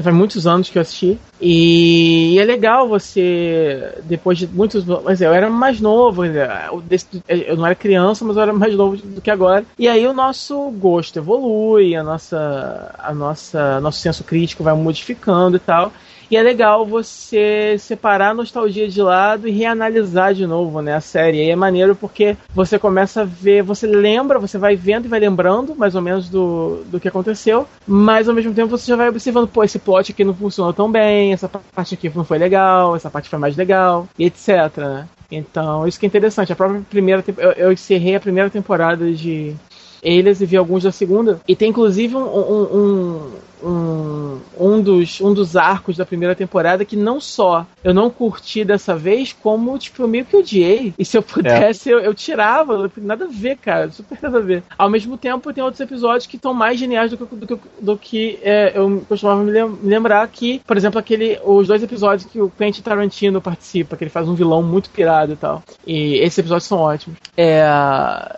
já 0.00 0.04
faz 0.04 0.16
muitos 0.16 0.46
anos 0.46 0.70
que 0.70 0.78
eu 0.78 0.82
assisti. 0.82 1.18
E, 1.38 2.38
é 2.38 2.44
legal 2.44 2.88
você, 2.88 3.98
depois 4.04 4.38
de 4.38 4.46
muitos. 4.46 4.82
Mas 5.04 5.20
eu 5.20 5.30
era 5.32 5.50
mais 5.50 5.78
novo, 5.78 6.24
eu 6.24 7.56
não 7.56 7.66
era 7.66 7.74
criança, 7.74 8.24
mas 8.24 8.36
eu 8.36 8.42
era 8.42 8.52
mais 8.52 8.74
novo 8.74 8.96
do 8.96 9.20
que 9.20 9.30
agora. 9.30 9.62
E 9.78 9.86
aí 9.86 10.06
o 10.06 10.14
nosso 10.14 10.70
gosto 10.70 11.18
evolui, 11.18 11.94
a 11.94 12.02
nossa, 12.02 12.94
a 12.98 13.12
nossa, 13.12 13.78
nosso 13.80 13.98
senso 14.00 14.24
crítico 14.24 14.64
vai 14.64 14.74
modificando 14.74 15.56
e 15.58 15.60
tal. 15.60 15.92
E 16.30 16.36
é 16.36 16.42
legal 16.42 16.86
você 16.86 17.76
separar 17.78 18.30
a 18.30 18.34
nostalgia 18.34 18.88
de 18.88 19.02
lado 19.02 19.48
e 19.48 19.50
reanalisar 19.50 20.32
de 20.32 20.46
novo, 20.46 20.80
né, 20.80 20.94
a 20.94 21.00
série. 21.00 21.38
E 21.38 21.50
é 21.50 21.56
maneiro 21.56 21.96
porque 21.96 22.36
você 22.54 22.78
começa 22.78 23.22
a 23.22 23.24
ver, 23.24 23.62
você 23.62 23.86
lembra, 23.86 24.38
você 24.38 24.56
vai 24.56 24.76
vendo 24.76 25.06
e 25.06 25.08
vai 25.08 25.18
lembrando 25.18 25.74
mais 25.74 25.94
ou 25.94 26.02
menos 26.02 26.28
do, 26.28 26.84
do 26.86 27.00
que 27.00 27.08
aconteceu, 27.08 27.66
mas 27.86 28.28
ao 28.28 28.34
mesmo 28.34 28.54
tempo 28.54 28.68
você 28.68 28.86
já 28.86 28.96
vai 28.96 29.08
observando, 29.08 29.48
pô, 29.48 29.64
esse 29.64 29.78
plot 29.78 30.12
aqui 30.12 30.22
não 30.22 30.34
funcionou 30.34 30.72
tão 30.72 30.90
bem, 30.90 31.32
essa 31.32 31.48
parte 31.48 31.94
aqui 31.94 32.10
não 32.14 32.24
foi 32.24 32.38
legal, 32.38 32.94
essa 32.94 33.10
parte 33.10 33.28
foi 33.28 33.38
mais 33.38 33.56
legal, 33.56 34.08
e 34.18 34.26
etc, 34.26 34.76
né? 34.76 35.08
Então, 35.30 35.86
isso 35.86 35.98
que 35.98 36.06
é 36.06 36.08
interessante. 36.08 36.52
A 36.52 36.56
própria 36.56 36.82
primeira 36.88 37.24
eu, 37.38 37.52
eu 37.52 37.72
encerrei 37.72 38.16
a 38.16 38.20
primeira 38.20 38.50
temporada 38.50 39.12
de 39.12 39.54
eles 40.02 40.40
e 40.40 40.46
vi 40.46 40.56
alguns 40.56 40.82
da 40.82 40.92
segunda. 40.92 41.40
E 41.46 41.54
tem 41.54 41.70
inclusive 41.70 42.16
um, 42.16 42.20
um, 42.20 42.62
um, 42.62 43.30
um, 43.62 44.38
um 44.58 44.80
dos, 44.80 45.20
um 45.20 45.32
dos 45.32 45.56
arcos 45.56 45.96
da 45.96 46.06
primeira 46.06 46.34
temporada 46.34 46.84
que 46.84 46.96
não 46.96 47.20
só 47.20 47.66
eu 47.82 47.94
não 47.94 48.10
curti 48.10 48.64
dessa 48.64 48.94
vez, 48.96 49.32
como 49.32 49.78
tipo, 49.78 50.02
eu 50.02 50.08
meio 50.08 50.24
que 50.24 50.36
odiei. 50.36 50.92
E 50.98 51.04
se 51.04 51.16
eu 51.16 51.22
pudesse, 51.22 51.88
eu, 51.90 51.98
eu 52.00 52.14
tirava. 52.14 52.90
Nada 52.96 53.24
a 53.24 53.28
ver, 53.28 53.56
cara. 53.56 53.90
Super 53.90 54.18
nada 54.22 54.38
a 54.38 54.42
ver. 54.42 54.62
Ao 54.76 54.90
mesmo 54.90 55.16
tempo, 55.16 55.52
tem 55.52 55.62
outros 55.64 55.80
episódios 55.80 56.26
que 56.26 56.36
estão 56.36 56.52
mais 56.52 56.78
geniais 56.78 57.10
do 57.10 57.16
que, 57.16 57.34
do 57.34 57.46
que, 57.46 57.58
do 57.80 57.96
que 57.96 58.38
é, 58.42 58.72
eu 58.74 59.02
costumava 59.08 59.42
me 59.42 59.50
lem- 59.50 59.68
me 59.68 59.88
lembrar 59.88 60.26
que, 60.28 60.60
por 60.66 60.76
exemplo, 60.76 60.98
aquele, 60.98 61.38
os 61.44 61.68
dois 61.68 61.82
episódios 61.82 62.30
que 62.30 62.40
o 62.40 62.50
Quentin 62.50 62.82
Tarantino 62.82 63.40
participa, 63.40 63.96
que 63.96 64.04
ele 64.04 64.10
faz 64.10 64.28
um 64.28 64.34
vilão 64.34 64.62
muito 64.62 64.90
pirado 64.90 65.32
e 65.32 65.36
tal. 65.36 65.62
E 65.86 66.14
esses 66.18 66.38
episódios 66.38 66.66
são 66.66 66.78
ótimos. 66.78 67.18
É, 67.36 67.64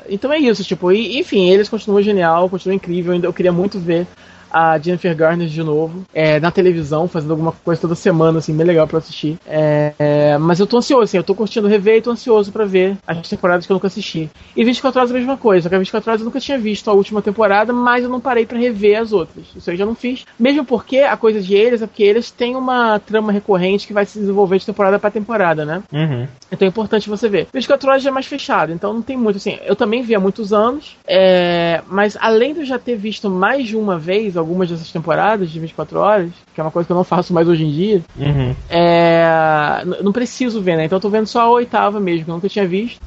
então 0.09 0.33
é 0.33 0.39
isso, 0.39 0.65
tipo, 0.65 0.93
e, 0.93 1.19
enfim, 1.19 1.49
eles 1.51 1.69
continuam 1.69 2.03
genial, 2.03 2.49
continuam 2.49 2.77
incrível. 2.77 3.15
Eu 3.23 3.33
queria 3.33 3.53
muito 3.53 3.79
ver 3.79 4.07
a 4.53 4.79
Jennifer 4.79 5.15
Garner 5.17 5.49
de 5.49 5.63
novo 5.63 6.05
é, 6.13 6.39
na 6.39 6.51
televisão, 6.51 7.09
fazendo 7.09 7.31
alguma 7.31 7.53
coisa 7.53 7.81
toda 7.81 7.95
semana, 7.95 8.39
assim, 8.39 8.55
bem 8.55 8.67
legal 8.67 8.87
pra 8.87 8.99
assistir. 8.99 9.39
É, 9.47 9.95
é, 9.99 10.39
mas 10.39 10.61
eu 10.61 10.67
tô 10.67 10.79
ansioso, 10.79 11.05
assim, 11.05 11.17
eu 11.17 11.25
tô 11.25 11.35
curtindo 11.35 11.69
rever 11.69 11.97
e 11.97 12.03
tô 12.03 12.11
ansioso 12.11 12.53
pra 12.53 12.65
ver 12.65 12.97
as 13.07 13.29
temporadas 13.29 13.67
que 13.67 13.73
eu 13.73 13.75
nunca 13.75 13.87
assisti. 13.87 14.29
E 14.55 14.65
24 14.65 15.01
Horas 15.01 15.11
é 15.11 15.15
a 15.15 15.19
mesma 15.19 15.37
coisa, 15.37 15.63
só 15.63 15.69
que 15.69 15.75
a 15.75 15.79
24 15.79 16.11
Horas 16.11 16.21
eu 16.21 16.25
nunca 16.27 16.41
tinha 16.41 16.59
visto 16.59 16.91
a 16.91 16.93
última 16.93 17.23
temporada, 17.23 17.73
mas 17.73 18.05
eu 18.05 18.11
não 18.11 18.21
parei 18.21 18.45
pra 18.45 18.59
rever 18.59 19.01
as 19.01 19.13
outras. 19.13 19.47
Isso 19.57 19.71
aí 19.71 19.75
eu 19.75 19.79
já 19.79 19.87
não 19.87 19.95
fiz. 19.95 20.25
Mesmo 20.39 20.65
porque 20.65 20.99
a 20.99 21.17
coisa 21.17 21.41
de 21.41 21.55
eles 21.55 21.83
é 21.83 21.87
porque 21.87 22.03
eles 22.03 22.31
têm 22.31 22.57
uma 22.57 22.99
trama 22.99 23.33
recorrente 23.33 23.87
que 23.87 23.93
vai 23.93 24.05
se 24.05 24.19
desenvolver 24.19 24.59
de 24.59 24.67
temporada 24.67 24.99
pra 24.99 25.11
temporada, 25.11 25.65
né? 25.65 25.83
Uhum. 25.93 26.27
Então 26.51 26.67
é 26.67 26.69
importante 26.69 27.09
você 27.09 27.29
ver. 27.29 27.47
24 27.53 27.89
horas 27.89 28.03
já 28.03 28.11
é 28.11 28.13
mais 28.13 28.27
fechado, 28.27 28.73
então 28.73 28.93
não 28.93 29.03
tem 29.03 29.17
muito 29.17 29.37
assim. 29.37 29.59
Eu 29.65 29.75
também 29.75 30.03
vi 30.03 30.15
há 30.15 30.21
muitos 30.21 30.53
anos, 30.53 30.97
é, 31.07 31.81
mas 31.89 32.17
além 32.21 32.53
de 32.53 32.61
eu 32.61 32.67
já 32.67 32.79
ter 32.79 32.97
visto 32.97 33.31
mais 33.31 33.69
de 33.69 33.77
uma 33.77 33.99
vez 33.99 34.37
algumas 34.43 34.69
dessas 34.69 34.91
temporadas 34.93 35.51
de 35.51 35.59
24 35.59 35.99
horas, 35.99 36.31
que 36.55 36.61
é 36.61 36.65
uma 36.65 36.71
coisa 36.71 36.87
que 36.87 36.93
eu 36.93 36.97
não 36.97 37.05
faço 37.05 37.33
mais 37.33 37.49
hoje 37.49 37.65
em 37.65 37.71
dia, 37.71 38.03
Uhum. 38.17 38.55
é, 38.69 39.83
não 40.03 40.13
preciso 40.13 40.61
ver, 40.61 40.77
né? 40.77 40.85
Então 40.85 40.97
eu 40.97 41.01
tô 41.01 41.09
vendo 41.09 41.27
só 41.27 41.41
a 41.43 41.51
oitava 41.51 41.99
mesmo, 42.01 42.25
que 42.25 42.31
eu 42.31 42.35
nunca 42.35 42.49
tinha 42.49 42.67
visto. 42.67 43.01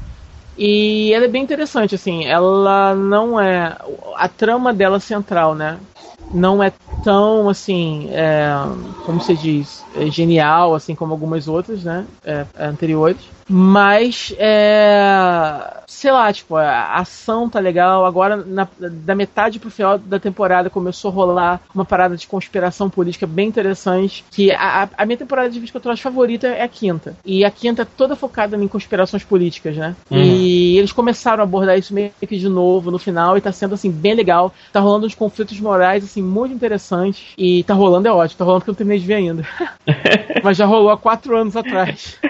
E 0.58 1.12
ela 1.14 1.26
é 1.26 1.28
bem 1.28 1.44
interessante, 1.44 1.96
assim, 1.96 2.26
ela 2.26 2.96
não 2.96 3.40
é. 3.40 3.76
A 4.16 4.28
trama 4.30 4.74
dela 4.74 5.00
central, 5.00 5.54
né? 5.54 5.78
Não 6.34 6.64
é 6.64 6.72
tão 7.04 7.50
assim, 7.50 8.08
é, 8.12 8.48
como 9.06 9.20
se 9.22 9.36
diz, 9.36 9.84
é 9.96 10.08
genial, 10.08 10.74
assim 10.74 10.96
como 10.96 11.12
algumas 11.12 11.48
outras, 11.48 11.84
né? 11.84 12.06
é, 12.24 12.46
anteriores. 12.58 13.35
Mas, 13.48 14.34
é, 14.40 15.78
sei 15.88 16.12
lá, 16.12 16.32
tipo, 16.34 16.56
a 16.56 16.96
ação 16.96 17.50
tá 17.50 17.60
legal. 17.60 18.06
Agora, 18.06 18.36
na- 18.38 18.68
da 18.80 19.14
metade 19.16 19.60
pro 19.60 19.70
final 19.70 19.98
da 19.98 20.20
temporada, 20.20 20.70
começou 20.70 21.12
a 21.12 21.14
rolar 21.14 21.62
uma 21.74 21.86
parada 21.86 22.18
de 22.18 22.26
conspiração 22.28 22.90
política 22.90 23.28
bem 23.28 23.48
interessante. 23.48 24.26
Que 24.32 24.52
a, 24.52 24.90
a- 24.98 25.06
minha 25.06 25.18
temporada 25.18 25.50
de 25.50 25.60
24 25.60 25.90
horas 25.90 26.00
favorita 26.00 26.48
é 26.48 26.64
a 26.64 26.68
quinta. 26.68 27.16
E 27.24 27.46
a 27.46 27.52
quinta 27.52 27.84
é 27.84 27.86
toda 27.86 28.16
focada 28.16 28.56
em 28.58 28.68
conspirações 28.68 29.24
políticas, 29.24 29.76
né? 29.78 29.96
Uhum. 30.10 30.18
E 30.18 30.78
eles 30.78 30.92
começaram 30.92 31.42
a 31.42 31.44
abordar 31.44 31.78
isso 31.78 31.94
meio 31.94 32.12
que 32.28 32.38
de 32.38 32.50
novo 32.50 32.90
no 32.90 32.98
final. 32.98 33.38
E 33.38 33.42
tá 33.42 33.52
sendo, 33.52 33.76
assim, 33.76 33.92
bem 33.92 34.16
legal. 34.16 34.52
Tá 34.74 34.80
rolando 34.80 35.06
uns 35.06 35.14
conflitos 35.16 35.60
morais, 35.60 36.04
assim, 36.04 36.22
muito 36.22 36.54
interessantes. 36.56 37.34
E 37.38 37.64
tá 37.64 37.74
rolando 37.74 38.08
é 38.08 38.12
ótimo. 38.12 38.38
Tá 38.40 38.46
rolando 38.46 38.62
porque 38.62 38.72
eu 38.72 38.74
não 38.74 38.78
terminei 38.78 39.00
de 39.00 39.06
ver 39.06 39.14
ainda. 39.16 39.46
Mas 40.44 40.58
já 40.58 40.66
rolou 40.66 40.90
há 40.90 40.98
quatro 40.98 41.38
anos 41.38 41.56
atrás. 41.56 42.18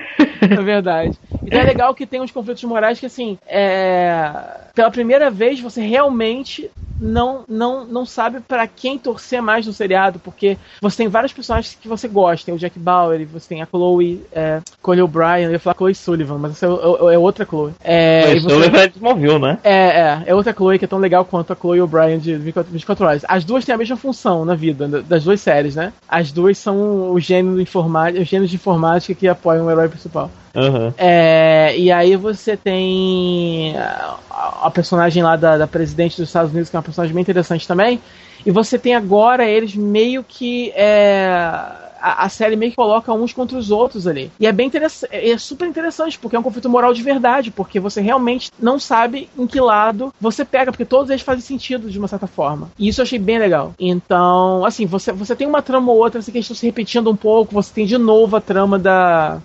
Na 0.49 0.61
verdade. 0.61 1.04
guys. 1.05 1.34
Então 1.45 1.59
é 1.59 1.63
legal 1.63 1.93
que 1.93 2.05
tem 2.05 2.21
uns 2.21 2.31
conflitos 2.31 2.63
morais 2.63 2.99
que, 2.99 3.05
assim, 3.05 3.37
é... 3.47 4.29
pela 4.73 4.91
primeira 4.91 5.29
vez 5.29 5.59
você 5.59 5.81
realmente 5.81 6.69
não 6.99 7.43
não 7.47 7.85
não 7.85 8.05
sabe 8.05 8.39
para 8.39 8.65
quem 8.67 8.97
torcer 8.97 9.41
mais 9.41 9.65
no 9.65 9.73
seriado, 9.73 10.19
porque 10.19 10.57
você 10.81 10.97
tem 10.97 11.07
vários 11.07 11.33
personagens 11.33 11.77
que 11.79 11.87
você 11.87 12.07
gosta. 12.07 12.45
Tem 12.45 12.55
o 12.55 12.57
Jack 12.57 12.77
Bauer, 12.79 13.25
você 13.27 13.49
tem 13.49 13.61
a 13.61 13.65
Chloe, 13.65 14.23
é, 14.31 14.61
Chloe 14.83 15.01
O'Brien, 15.01 15.45
eu 15.45 15.51
ia 15.51 15.59
falar 15.59 15.75
Chloe 15.75 15.95
Sullivan, 15.95 16.37
mas 16.37 16.51
essa 16.51 16.65
é, 16.65 16.69
é, 16.69 17.15
é 17.15 17.17
outra 17.17 17.45
Chloe. 17.45 17.73
É, 17.83 18.23
Chloe 18.23 18.39
você, 18.39 18.49
Sullivan 18.49 18.77
é 18.77 18.87
de 18.87 18.95
Smallville, 18.95 19.39
né? 19.39 19.57
É, 19.63 19.73
é, 19.73 20.23
é 20.27 20.35
outra 20.35 20.53
Chloe 20.53 20.79
que 20.79 20.85
é 20.85 20.87
tão 20.87 20.99
legal 20.99 21.25
quanto 21.25 21.51
a 21.51 21.55
Chloe 21.55 21.81
O'Brien 21.81 22.19
de 22.19 22.35
24, 22.35 22.71
24 22.71 23.05
horas. 23.05 23.25
As 23.27 23.43
duas 23.43 23.65
têm 23.65 23.75
a 23.75 23.77
mesma 23.77 23.97
função 23.97 24.45
na 24.45 24.55
vida, 24.55 24.87
das 24.87 25.23
duas 25.23 25.41
séries, 25.41 25.75
né? 25.75 25.91
As 26.07 26.31
duas 26.31 26.57
são 26.57 27.11
o 27.11 27.19
gênio, 27.19 27.59
informática, 27.59 28.21
os 28.21 28.27
gênios 28.27 28.49
de 28.49 28.55
informática 28.55 29.13
que 29.13 29.27
apoiam 29.27 29.65
o 29.65 29.71
herói 29.71 29.89
principal. 29.89 30.31
Uhum. 30.55 30.93
É, 30.97 31.34
e 31.77 31.91
aí 31.91 32.15
você 32.15 32.55
tem 32.57 33.77
a, 33.77 34.17
a 34.63 34.71
personagem 34.71 35.23
lá 35.23 35.35
da, 35.35 35.57
da, 35.57 35.67
presidente 35.67 36.17
dos 36.17 36.29
Estados 36.29 36.51
Unidos, 36.51 36.69
que 36.69 36.75
é 36.75 36.79
uma 36.79 36.83
personagem 36.83 37.13
bem 37.13 37.21
interessante 37.21 37.67
também. 37.67 38.01
E 38.45 38.51
você 38.51 38.77
tem 38.77 38.95
agora 38.95 39.47
eles 39.47 39.75
meio 39.75 40.23
que. 40.23 40.71
É, 40.75 41.83
a, 42.05 42.25
a, 42.25 42.29
série 42.29 42.55
meio 42.55 42.71
que 42.71 42.75
coloca 42.75 43.11
uns 43.11 43.33
contra 43.33 43.57
os 43.57 43.71
outros 43.71 44.05
ali. 44.05 44.31
E 44.39 44.45
é 44.45 44.51
bem 44.51 44.67
interessante, 44.67 45.09
é 45.11 45.35
super 45.39 45.67
interessante, 45.67 46.19
porque 46.19 46.35
é 46.35 46.39
um 46.39 46.43
conflito 46.43 46.69
moral 46.69 46.93
de 46.93 47.01
verdade, 47.01 47.49
porque 47.49 47.79
você 47.79 47.99
realmente 47.99 48.51
não 48.59 48.77
sabe 48.77 49.27
em 49.35 49.47
que 49.47 49.59
lado 49.59 50.13
você 50.21 50.45
pega, 50.45 50.71
porque 50.71 50.85
todos 50.85 51.09
eles 51.09 51.23
fazem 51.23 51.41
sentido 51.41 51.89
de 51.89 51.97
uma 51.97 52.07
certa 52.07 52.27
forma. 52.27 52.69
E 52.77 52.87
isso 52.87 53.01
eu 53.01 53.03
achei 53.03 53.17
bem 53.17 53.39
legal. 53.39 53.73
Então, 53.79 54.63
assim, 54.63 54.85
você, 54.85 55.11
você 55.11 55.35
tem 55.35 55.47
uma 55.47 55.63
trama 55.63 55.91
ou 55.91 55.97
outra 55.97 56.19
assim, 56.19 56.31
que 56.31 56.37
estão 56.37 56.55
se 56.55 56.65
repetindo 56.67 57.09
um 57.09 57.15
pouco, 57.15 57.53
você 57.53 57.73
tem 57.73 57.87
de 57.87 57.97
novo 57.97 58.35
a 58.35 58.41
trama 58.41 58.77
da 58.77 59.41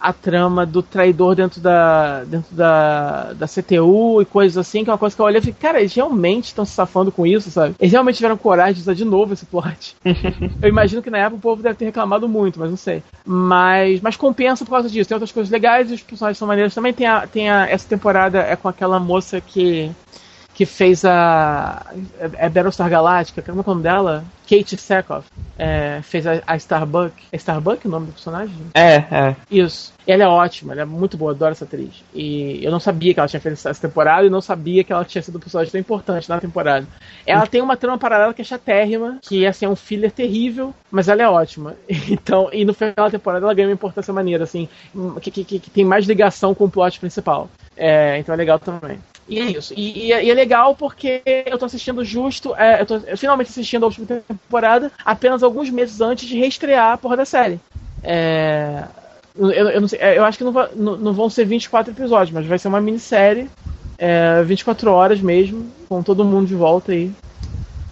a 0.00 0.12
trama 0.12 0.64
do 0.64 0.82
traidor 0.82 1.34
dentro 1.34 1.60
da 1.60 2.24
dentro 2.24 2.54
da, 2.54 3.32
da 3.34 3.46
CTU 3.46 4.22
e 4.22 4.24
coisas 4.24 4.56
assim, 4.56 4.82
que 4.82 4.90
é 4.90 4.92
uma 4.92 4.98
coisa 4.98 5.14
que 5.14 5.20
eu 5.20 5.26
olhei 5.26 5.38
e 5.38 5.42
falei, 5.42 5.56
cara, 5.60 5.80
eles 5.80 5.94
realmente 5.94 6.46
estão 6.46 6.64
se 6.64 6.72
safando 6.72 7.12
com 7.12 7.26
isso, 7.26 7.50
sabe? 7.50 7.74
Eles 7.78 7.92
realmente 7.92 8.16
tiveram 8.16 8.36
coragem 8.36 8.74
de 8.74 8.80
usar 8.80 8.94
de 8.94 9.04
novo 9.04 9.34
esse 9.34 9.44
plot. 9.44 9.96
eu 10.62 10.68
imagino 10.68 11.02
que 11.02 11.10
na 11.10 11.18
época 11.18 11.36
o 11.36 11.40
povo 11.40 11.62
deve 11.62 11.74
ter 11.74 11.84
reclamado 11.84 12.28
muito, 12.28 12.58
mas 12.58 12.70
não 12.70 12.76
sei. 12.76 13.02
Mas, 13.24 14.00
mas 14.00 14.16
compensa 14.16 14.64
por 14.64 14.70
causa 14.70 14.88
disso. 14.88 15.08
Tem 15.08 15.14
outras 15.14 15.32
coisas 15.32 15.50
legais 15.50 15.90
e 15.90 15.94
os 15.94 16.02
personagens 16.02 16.38
são 16.38 16.48
maneiros 16.48 16.74
também. 16.74 16.92
Tem, 16.92 17.06
a, 17.06 17.26
tem 17.26 17.50
a, 17.50 17.68
essa 17.68 17.86
temporada 17.86 18.38
é 18.38 18.56
com 18.56 18.68
aquela 18.68 18.98
moça 18.98 19.40
que 19.40 19.90
que 20.60 20.66
fez 20.66 21.06
a. 21.06 21.86
É, 22.18 22.44
é 22.44 22.48
Battlestar 22.50 22.90
Galactica, 22.90 23.40
como 23.40 23.60
é 23.60 23.64
o 23.64 23.66
nome 23.66 23.82
dela? 23.82 24.22
Kate 24.46 24.76
Sackhoff. 24.76 25.26
É, 25.58 26.02
fez 26.02 26.26
a, 26.26 26.42
a 26.46 26.54
Starbuck. 26.56 27.14
É 27.32 27.36
Starbuck 27.36 27.86
o 27.86 27.90
nome 27.90 28.08
do 28.08 28.12
personagem? 28.12 28.54
É, 28.74 28.96
é. 28.96 29.36
Isso. 29.50 29.94
Ela 30.06 30.24
é 30.24 30.26
ótima, 30.26 30.72
ela 30.72 30.82
é 30.82 30.84
muito 30.84 31.16
boa, 31.16 31.30
adoro 31.30 31.52
essa 31.52 31.64
atriz. 31.64 32.04
E 32.12 32.62
eu 32.62 32.70
não 32.70 32.78
sabia 32.78 33.14
que 33.14 33.20
ela 33.20 33.28
tinha 33.28 33.40
feito 33.40 33.54
essa 33.54 33.80
temporada 33.80 34.26
e 34.26 34.28
não 34.28 34.42
sabia 34.42 34.84
que 34.84 34.92
ela 34.92 35.02
tinha 35.02 35.22
sido 35.22 35.38
um 35.38 35.40
personagem 35.40 35.72
tão 35.72 35.80
importante 35.80 36.28
na 36.28 36.38
temporada. 36.38 36.86
Ela 37.24 37.46
tem 37.46 37.62
uma 37.62 37.76
trama 37.76 37.96
paralela 37.96 38.34
que 38.34 38.42
é 38.42 38.44
chatérrima, 38.44 39.18
que 39.22 39.46
assim, 39.46 39.64
é 39.64 39.68
um 39.68 39.76
filler 39.76 40.12
terrível, 40.12 40.74
mas 40.90 41.08
ela 41.08 41.22
é 41.22 41.28
ótima. 41.28 41.74
Então, 42.10 42.50
e 42.52 42.66
no 42.66 42.74
final 42.74 42.94
da 42.96 43.10
temporada 43.10 43.46
ela 43.46 43.54
ganha 43.54 43.68
uma 43.68 43.74
importância 43.74 44.12
maneira, 44.12 44.44
assim, 44.44 44.68
que, 45.22 45.30
que, 45.30 45.58
que 45.58 45.70
tem 45.70 45.86
mais 45.86 46.06
ligação 46.06 46.54
com 46.54 46.64
o 46.64 46.70
plot 46.70 47.00
principal. 47.00 47.48
É, 47.76 48.18
então 48.18 48.34
é 48.34 48.36
legal 48.36 48.58
também. 48.58 48.98
E 49.30 49.38
é 49.38 49.44
isso. 49.44 49.72
E, 49.76 50.06
e, 50.06 50.12
é, 50.12 50.24
e, 50.24 50.30
é 50.30 50.34
legal 50.34 50.74
porque 50.74 51.22
eu 51.46 51.56
tô 51.56 51.64
assistindo 51.64 52.04
justo. 52.04 52.54
É, 52.56 52.82
eu 52.82 52.86
tô 52.86 53.00
finalmente 53.16 53.48
assistindo 53.48 53.84
a 53.84 53.86
última 53.86 54.06
temporada 54.06 54.90
apenas 55.04 55.44
alguns 55.44 55.70
meses 55.70 56.00
antes 56.00 56.28
de 56.28 56.36
reestrear 56.36 56.92
a 56.92 56.98
porra 56.98 57.18
da 57.18 57.24
série. 57.24 57.60
É, 58.02 58.84
eu, 59.36 59.50
eu, 59.50 59.88
sei, 59.88 60.00
é, 60.00 60.18
eu 60.18 60.24
acho 60.24 60.36
que 60.36 60.44
não, 60.44 60.52
não, 60.74 60.96
não, 60.96 61.12
vão 61.12 61.30
ser 61.30 61.44
24 61.44 61.92
episódios, 61.92 62.32
mas 62.32 62.44
vai 62.44 62.58
ser 62.58 62.66
uma 62.66 62.80
minissérie. 62.80 63.48
É, 63.96 64.42
24 64.42 64.90
horas 64.90 65.20
mesmo, 65.20 65.70
com 65.88 66.02
todo 66.02 66.24
mundo 66.24 66.46
de 66.46 66.54
volta 66.54 66.90
aí. 66.90 67.12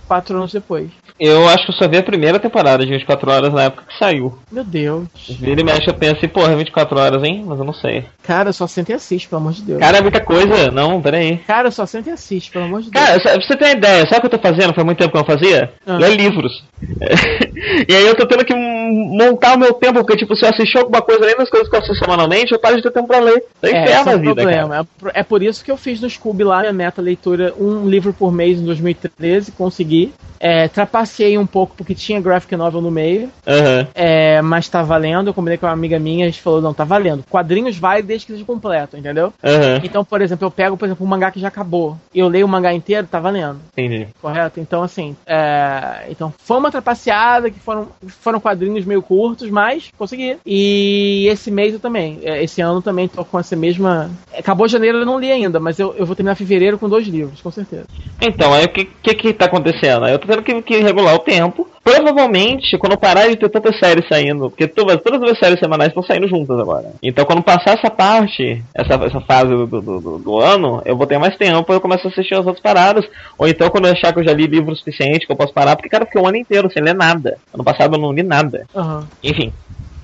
Quatro 0.08 0.38
anos 0.38 0.52
depois. 0.52 0.88
Eu 1.20 1.48
acho 1.48 1.66
que 1.66 1.72
eu 1.72 1.76
só 1.76 1.88
vi 1.88 1.98
a 1.98 2.02
primeira 2.02 2.38
temporada 2.38 2.84
de 2.84 2.90
24 2.92 3.30
horas 3.30 3.52
na 3.52 3.64
época 3.64 3.84
que 3.88 3.98
saiu. 3.98 4.38
Meu 4.50 4.64
Deus. 4.64 5.06
Vira 5.28 5.60
e 5.60 5.64
mexe, 5.64 5.88
eu 5.88 5.94
penso 5.94 6.16
assim, 6.16 6.28
porra, 6.28 6.56
24 6.56 6.98
horas, 6.98 7.22
hein? 7.24 7.44
Mas 7.44 7.58
eu 7.58 7.64
não 7.64 7.74
sei. 7.74 8.04
Cara, 8.22 8.52
só 8.52 8.66
senta 8.66 8.92
e 8.92 8.94
assiste, 8.94 9.28
pelo 9.28 9.42
amor 9.42 9.52
de 9.52 9.62
Deus. 9.62 9.80
Cara, 9.80 9.98
é 9.98 10.00
muita 10.00 10.20
coisa. 10.20 10.70
Não, 10.70 11.02
peraí. 11.02 11.38
Cara, 11.38 11.70
só 11.70 11.84
senta 11.86 12.10
e 12.10 12.12
assiste, 12.12 12.52
pelo 12.52 12.66
amor 12.66 12.82
de 12.82 12.90
Deus. 12.90 13.04
Cara, 13.04 13.20
pra 13.20 13.34
você 13.34 13.56
ter 13.56 13.64
uma 13.64 13.72
ideia, 13.72 14.06
sabe 14.06 14.18
o 14.18 14.20
que 14.20 14.26
eu 14.26 14.38
tô 14.38 14.48
fazendo? 14.48 14.74
Faz 14.74 14.84
muito 14.84 14.98
tempo 14.98 15.10
que 15.10 15.16
eu 15.16 15.20
não 15.20 15.26
fazia? 15.26 15.72
Ah. 15.84 15.96
Ler 15.96 16.16
livros. 16.16 16.64
e 16.80 17.94
aí 17.94 18.06
eu 18.06 18.14
tô 18.14 18.24
tendo 18.26 18.44
que 18.44 18.54
montar 18.54 19.56
o 19.56 19.58
meu 19.58 19.74
tempo, 19.74 19.94
porque, 19.94 20.16
tipo, 20.16 20.36
se 20.36 20.44
eu 20.44 20.50
assistir 20.50 20.78
alguma 20.78 21.02
coisa 21.02 21.24
além 21.24 21.36
das 21.36 21.50
coisas 21.50 21.68
que 21.68 21.74
eu 21.74 21.80
assisto 21.80 22.04
semanalmente, 22.04 22.52
eu 22.52 22.60
paro 22.60 22.76
de 22.76 22.82
ter 22.82 22.92
tempo 22.92 23.08
pra 23.08 23.18
ler. 23.18 23.42
É, 23.62 23.70
é, 23.70 23.90
é 23.90 23.96
a 23.96 24.16
vida, 24.16 24.34
problema. 24.34 24.86
Cara. 25.00 25.12
É 25.14 25.22
por 25.24 25.42
isso 25.42 25.64
que 25.64 25.70
eu 25.70 25.76
fiz 25.76 26.00
no 26.00 26.08
Scooby 26.08 26.44
lá, 26.44 26.60
minha 26.60 26.72
meta 26.72 27.02
leitura, 27.02 27.52
um 27.58 27.88
livro 27.88 28.12
por 28.12 28.32
mês 28.32 28.60
em 28.60 28.64
2013, 28.64 29.52
consegui. 29.52 29.97
É, 30.40 30.68
trapaceei 30.68 31.36
um 31.36 31.46
pouco 31.46 31.74
porque 31.76 31.94
tinha 31.94 32.20
graphic 32.20 32.54
novel 32.56 32.80
no 32.80 32.90
meio. 32.90 33.30
Uhum. 33.46 33.86
É, 33.94 34.40
mas 34.42 34.68
tá 34.68 34.82
valendo. 34.82 35.28
Eu 35.28 35.34
combinei 35.34 35.58
com 35.58 35.66
uma 35.66 35.72
amiga 35.72 35.98
minha, 35.98 36.26
a 36.26 36.28
gente 36.28 36.40
falou, 36.40 36.60
não, 36.60 36.72
tá 36.72 36.84
valendo. 36.84 37.24
Quadrinhos 37.28 37.76
vai 37.76 38.02
desde 38.02 38.26
que 38.26 38.32
seja 38.32 38.44
completo, 38.44 38.96
entendeu? 38.96 39.32
Uhum. 39.42 39.80
Então, 39.82 40.04
por 40.04 40.22
exemplo, 40.22 40.46
eu 40.46 40.50
pego, 40.50 40.76
por 40.76 40.86
exemplo, 40.86 41.04
um 41.04 41.08
mangá 41.08 41.30
que 41.30 41.40
já 41.40 41.48
acabou. 41.48 41.96
Eu 42.14 42.28
leio 42.28 42.46
o 42.46 42.48
mangá 42.48 42.72
inteiro, 42.72 43.06
tá 43.06 43.18
valendo. 43.18 43.60
Entendi. 43.72 44.08
Correto? 44.20 44.60
Então, 44.60 44.82
assim, 44.82 45.16
é... 45.26 46.06
então 46.08 46.32
foi 46.38 46.56
uma 46.56 46.70
trapaceada 46.70 47.50
que 47.50 47.58
foram, 47.58 47.88
foram 48.06 48.40
quadrinhos 48.40 48.84
meio 48.84 49.02
curtos, 49.02 49.50
mas 49.50 49.90
consegui. 49.98 50.38
E 50.46 51.26
esse 51.28 51.50
mês 51.50 51.74
eu 51.74 51.80
também. 51.80 52.20
É, 52.22 52.42
esse 52.42 52.60
ano 52.60 52.80
também 52.80 53.08
tô 53.08 53.24
com 53.24 53.38
essa 53.38 53.56
mesma. 53.56 54.10
Acabou 54.36 54.68
janeiro, 54.68 54.98
eu 54.98 55.06
não 55.06 55.18
li 55.18 55.30
ainda, 55.30 55.58
mas 55.58 55.78
eu, 55.78 55.94
eu 55.96 56.06
vou 56.06 56.14
terminar 56.14 56.36
fevereiro 56.36 56.78
com 56.78 56.88
dois 56.88 57.06
livros, 57.06 57.40
com 57.40 57.50
certeza. 57.50 57.86
Então, 58.20 58.52
aí 58.52 58.64
o 58.64 58.68
que, 58.68 58.84
que 58.84 59.14
que 59.14 59.32
tá 59.32 59.46
acontecendo? 59.46 59.87
Eu 59.88 60.18
tô 60.18 60.26
tendo 60.26 60.42
que, 60.42 60.62
que 60.62 60.78
regular 60.78 61.14
o 61.14 61.20
tempo. 61.20 61.68
Provavelmente, 61.82 62.76
quando 62.76 62.98
parar 62.98 63.28
de 63.28 63.36
ter 63.36 63.48
tantas 63.48 63.78
séries 63.78 64.06
saindo, 64.08 64.50
porque 64.50 64.66
todas, 64.66 65.00
todas 65.00 65.22
as 65.22 65.38
séries 65.38 65.58
semanais 65.58 65.88
estão 65.88 66.02
saindo 66.02 66.28
juntas 66.28 66.58
agora. 66.58 66.92
Então, 67.02 67.24
quando 67.24 67.42
passar 67.42 67.78
essa 67.78 67.90
parte, 67.90 68.62
essa, 68.74 68.94
essa 69.04 69.20
fase 69.22 69.48
do, 69.48 69.66
do, 69.66 69.80
do, 69.80 70.18
do 70.18 70.38
ano, 70.38 70.82
eu 70.84 70.96
vou 70.96 71.06
ter 71.06 71.18
mais 71.18 71.36
tempo, 71.36 71.72
eu 71.72 71.80
começo 71.80 72.06
a 72.06 72.10
assistir 72.10 72.34
as 72.34 72.44
outras 72.44 72.60
paradas. 72.60 73.06
Ou 73.38 73.48
então, 73.48 73.70
quando 73.70 73.86
eu 73.86 73.92
achar 73.92 74.12
que 74.12 74.20
eu 74.20 74.24
já 74.24 74.34
li 74.34 74.46
livro 74.46 74.76
suficiente, 74.76 75.26
que 75.26 75.32
eu 75.32 75.36
posso 75.36 75.54
parar, 75.54 75.76
porque, 75.76 75.88
cara, 75.88 76.02
eu 76.02 76.06
fiquei 76.06 76.20
um 76.20 76.28
ano 76.28 76.36
inteiro 76.36 76.70
sem 76.70 76.82
ler 76.82 76.94
nada. 76.94 77.38
Ano 77.54 77.64
passado 77.64 77.96
eu 77.96 78.00
não 78.00 78.12
li 78.12 78.22
nada. 78.22 78.66
Uhum. 78.74 79.04
Enfim. 79.24 79.52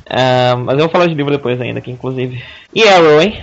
Uh, 0.06 0.56
mas 0.64 0.74
eu 0.74 0.84
vou 0.84 0.90
falar 0.90 1.06
de 1.06 1.14
livro 1.14 1.32
depois 1.32 1.60
ainda, 1.60 1.80
aqui, 1.80 1.90
inclusive. 1.90 2.42
E 2.74 2.82
Arrow, 2.82 3.20
hein? 3.20 3.42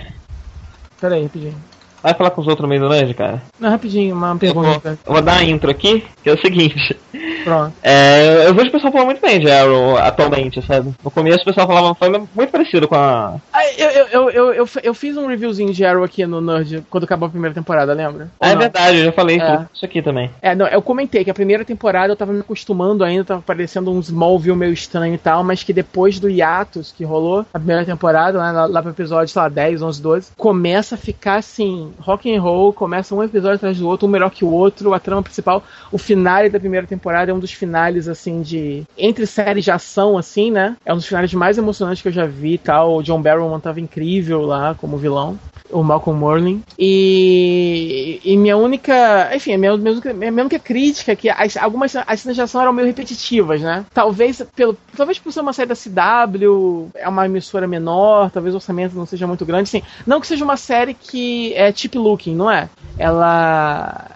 Pera 1.00 1.14
aí, 1.14 1.22
rapidinho. 1.22 1.71
Vai 2.02 2.14
falar 2.14 2.30
com 2.30 2.40
os 2.40 2.48
outros 2.48 2.62
no 2.62 2.68
meio 2.68 2.80
do 2.80 2.88
Nerd, 2.88 3.14
cara? 3.14 3.42
Não, 3.60 3.70
rapidinho, 3.70 4.14
uma 4.14 4.36
pergunta. 4.36 4.90
Eu 4.90 4.98
vou, 5.04 5.14
vou 5.14 5.22
dar 5.22 5.38
a 5.38 5.44
intro 5.44 5.70
aqui, 5.70 6.04
que 6.22 6.28
é 6.28 6.32
o 6.32 6.40
seguinte. 6.40 6.96
Pronto. 7.44 7.72
É, 7.82 8.46
eu 8.46 8.54
vejo 8.54 8.68
o 8.68 8.72
pessoal 8.72 8.92
falando 8.92 9.06
muito 9.06 9.20
bem 9.20 9.38
de 9.38 9.50
Arrow 9.50 9.96
atualmente, 9.96 10.62
sabe? 10.62 10.92
No 11.02 11.10
começo 11.10 11.42
o 11.42 11.44
pessoal 11.44 11.66
falava 11.66 11.94
foi 11.94 12.08
muito 12.08 12.50
parecido 12.50 12.88
com 12.88 12.94
a. 12.94 13.36
Ah, 13.52 13.72
eu, 13.76 13.90
eu, 13.90 14.30
eu, 14.30 14.54
eu, 14.54 14.68
eu, 14.82 14.94
fiz 14.94 15.16
um 15.16 15.26
reviewzinho 15.26 15.72
de 15.72 15.84
Arrow 15.84 16.04
aqui 16.04 16.24
no 16.26 16.40
Nerd 16.40 16.84
quando 16.88 17.04
acabou 17.04 17.26
a 17.26 17.30
primeira 17.30 17.54
temporada, 17.54 17.92
lembra? 17.92 18.28
Ah, 18.40 18.50
é 18.50 18.56
verdade, 18.56 18.98
eu 18.98 19.04
já 19.06 19.12
falei 19.12 19.40
é. 19.40 19.66
isso 19.72 19.84
aqui 19.84 20.02
também. 20.02 20.30
É, 20.40 20.54
não, 20.54 20.66
eu 20.66 20.82
comentei 20.82 21.24
que 21.24 21.30
a 21.30 21.34
primeira 21.34 21.64
temporada 21.64 22.12
eu 22.12 22.16
tava 22.16 22.32
me 22.32 22.40
acostumando 22.40 23.04
ainda, 23.04 23.24
tava 23.24 23.42
parecendo 23.42 23.92
um 23.92 24.00
Smallville 24.00 24.56
meio 24.56 24.72
estranho 24.72 25.14
e 25.14 25.18
tal, 25.18 25.44
mas 25.44 25.62
que 25.62 25.72
depois 25.72 26.18
do 26.18 26.28
hiatus 26.28 26.92
que 26.96 27.04
rolou 27.04 27.44
na 27.52 27.60
primeira 27.60 27.84
temporada, 27.84 28.38
né, 28.38 28.52
lá, 28.52 28.66
lá 28.66 28.82
pro 28.82 28.90
episódio, 28.90 29.32
sei 29.32 29.42
lá, 29.42 29.48
10, 29.48 29.82
11, 29.82 30.02
12, 30.02 30.32
começa 30.36 30.94
a 30.94 30.98
ficar 30.98 31.36
assim, 31.36 31.91
rock 31.98 32.34
and 32.34 32.40
roll, 32.40 32.72
começa 32.72 33.14
um 33.14 33.22
episódio 33.22 33.56
atrás 33.56 33.78
do 33.78 33.86
outro, 33.86 34.06
um 34.06 34.10
melhor 34.10 34.30
que 34.30 34.44
o 34.44 34.50
outro, 34.50 34.94
a 34.94 35.00
trama 35.00 35.22
principal, 35.22 35.62
o 35.90 35.98
final 35.98 36.48
da 36.48 36.58
primeira 36.58 36.86
temporada 36.86 37.30
é 37.30 37.34
um 37.34 37.38
dos 37.38 37.52
finais, 37.52 38.08
assim, 38.08 38.42
de. 38.42 38.84
Entre 38.96 39.26
séries 39.26 39.64
de 39.64 39.70
ação, 39.70 40.16
assim, 40.16 40.50
né? 40.50 40.76
É 40.84 40.92
um 40.92 40.96
dos 40.96 41.06
finais 41.06 41.32
mais 41.34 41.58
emocionantes 41.58 42.02
que 42.02 42.08
eu 42.08 42.12
já 42.12 42.26
vi 42.26 42.58
tal. 42.58 42.96
O 42.96 43.02
John 43.02 43.20
Barrowman 43.20 43.60
tava 43.60 43.80
incrível 43.80 44.42
lá 44.42 44.74
como 44.74 44.96
vilão. 44.96 45.38
O 45.70 45.82
Malcolm 45.82 46.18
Merlin. 46.20 46.62
E, 46.78 48.20
e 48.24 48.36
minha 48.36 48.56
única. 48.56 49.30
Enfim, 49.34 49.54
a 49.54 49.58
minha, 49.58 49.76
minha, 49.76 50.14
minha 50.14 50.44
única 50.44 50.58
crítica 50.58 51.12
é 51.12 51.16
que 51.16 51.30
as, 51.30 51.56
algumas 51.56 51.96
as 51.96 52.20
cenas 52.20 52.36
de 52.36 52.42
ação 52.42 52.60
eram 52.60 52.72
meio 52.72 52.86
repetitivas, 52.86 53.60
né? 53.62 53.84
Talvez 53.94 54.44
pelo. 54.54 54.76
Talvez 54.94 55.18
por 55.18 55.32
ser 55.32 55.40
uma 55.40 55.52
série 55.52 55.68
da 55.68 55.74
CW, 55.74 56.90
é 56.94 57.08
uma 57.08 57.24
emissora 57.24 57.66
menor, 57.66 58.30
talvez 58.30 58.54
o 58.54 58.58
orçamento 58.58 58.94
não 58.94 59.06
seja 59.06 59.26
muito 59.26 59.46
grande. 59.46 59.62
Assim, 59.64 59.82
não 60.06 60.20
que 60.20 60.26
seja 60.26 60.44
uma 60.44 60.56
série 60.56 60.92
que 60.92 61.54
é 61.54 61.72
cheap 61.82 61.98
looking, 61.98 62.34
não 62.34 62.50
é? 62.50 62.68
Ela 62.98 64.12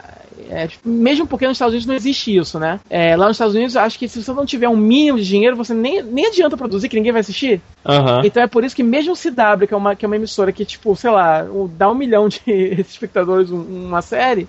é, 0.51 0.67
tipo, 0.69 0.89
mesmo 0.89 1.27
porque 1.27 1.47
nos 1.47 1.57
Estados 1.57 1.73
Unidos 1.73 1.87
não 1.87 1.95
existe 1.95 2.37
isso, 2.37 2.59
né? 2.59 2.81
É, 2.89 3.17
lá 3.17 3.27
nos 3.27 3.37
Estados 3.37 3.55
Unidos, 3.55 3.77
acho 3.77 3.99
que 3.99 4.09
se 4.09 4.23
você 4.23 4.33
não 4.33 4.47
tiver 4.47 4.69
um 4.69 4.77
mínimo 4.77 5.19
de 5.19 5.27
dinheiro, 5.27 5.57
você 5.57 5.75
nem, 5.75 6.03
nem 6.03 6.27
adianta 6.27 6.57
produzir, 6.57 6.89
que 6.89 6.97
ninguém 6.97 7.13
vai 7.13 7.21
assistir. 7.21 7.61
Uhum. 7.85 8.25
Então 8.25 8.43
é 8.43 8.47
por 8.47 8.65
isso 8.65 8.77
que 8.77 8.83
mesmo 8.83 9.13
o 9.13 9.17
CW, 9.17 9.67
que 9.67 9.75
é 9.75 9.77
uma, 9.77 9.97
que 9.97 10.05
é 10.05 10.09
uma 10.09 10.17
emissora 10.17 10.53
que, 10.53 10.65
tipo, 10.65 10.95
sei 10.97 11.11
lá, 11.11 11.47
dá 11.77 11.91
um 11.91 11.95
milhão 11.95 12.29
de 12.29 12.41
espectadores 12.81 13.51
uma 13.51 14.03
série, 14.03 14.49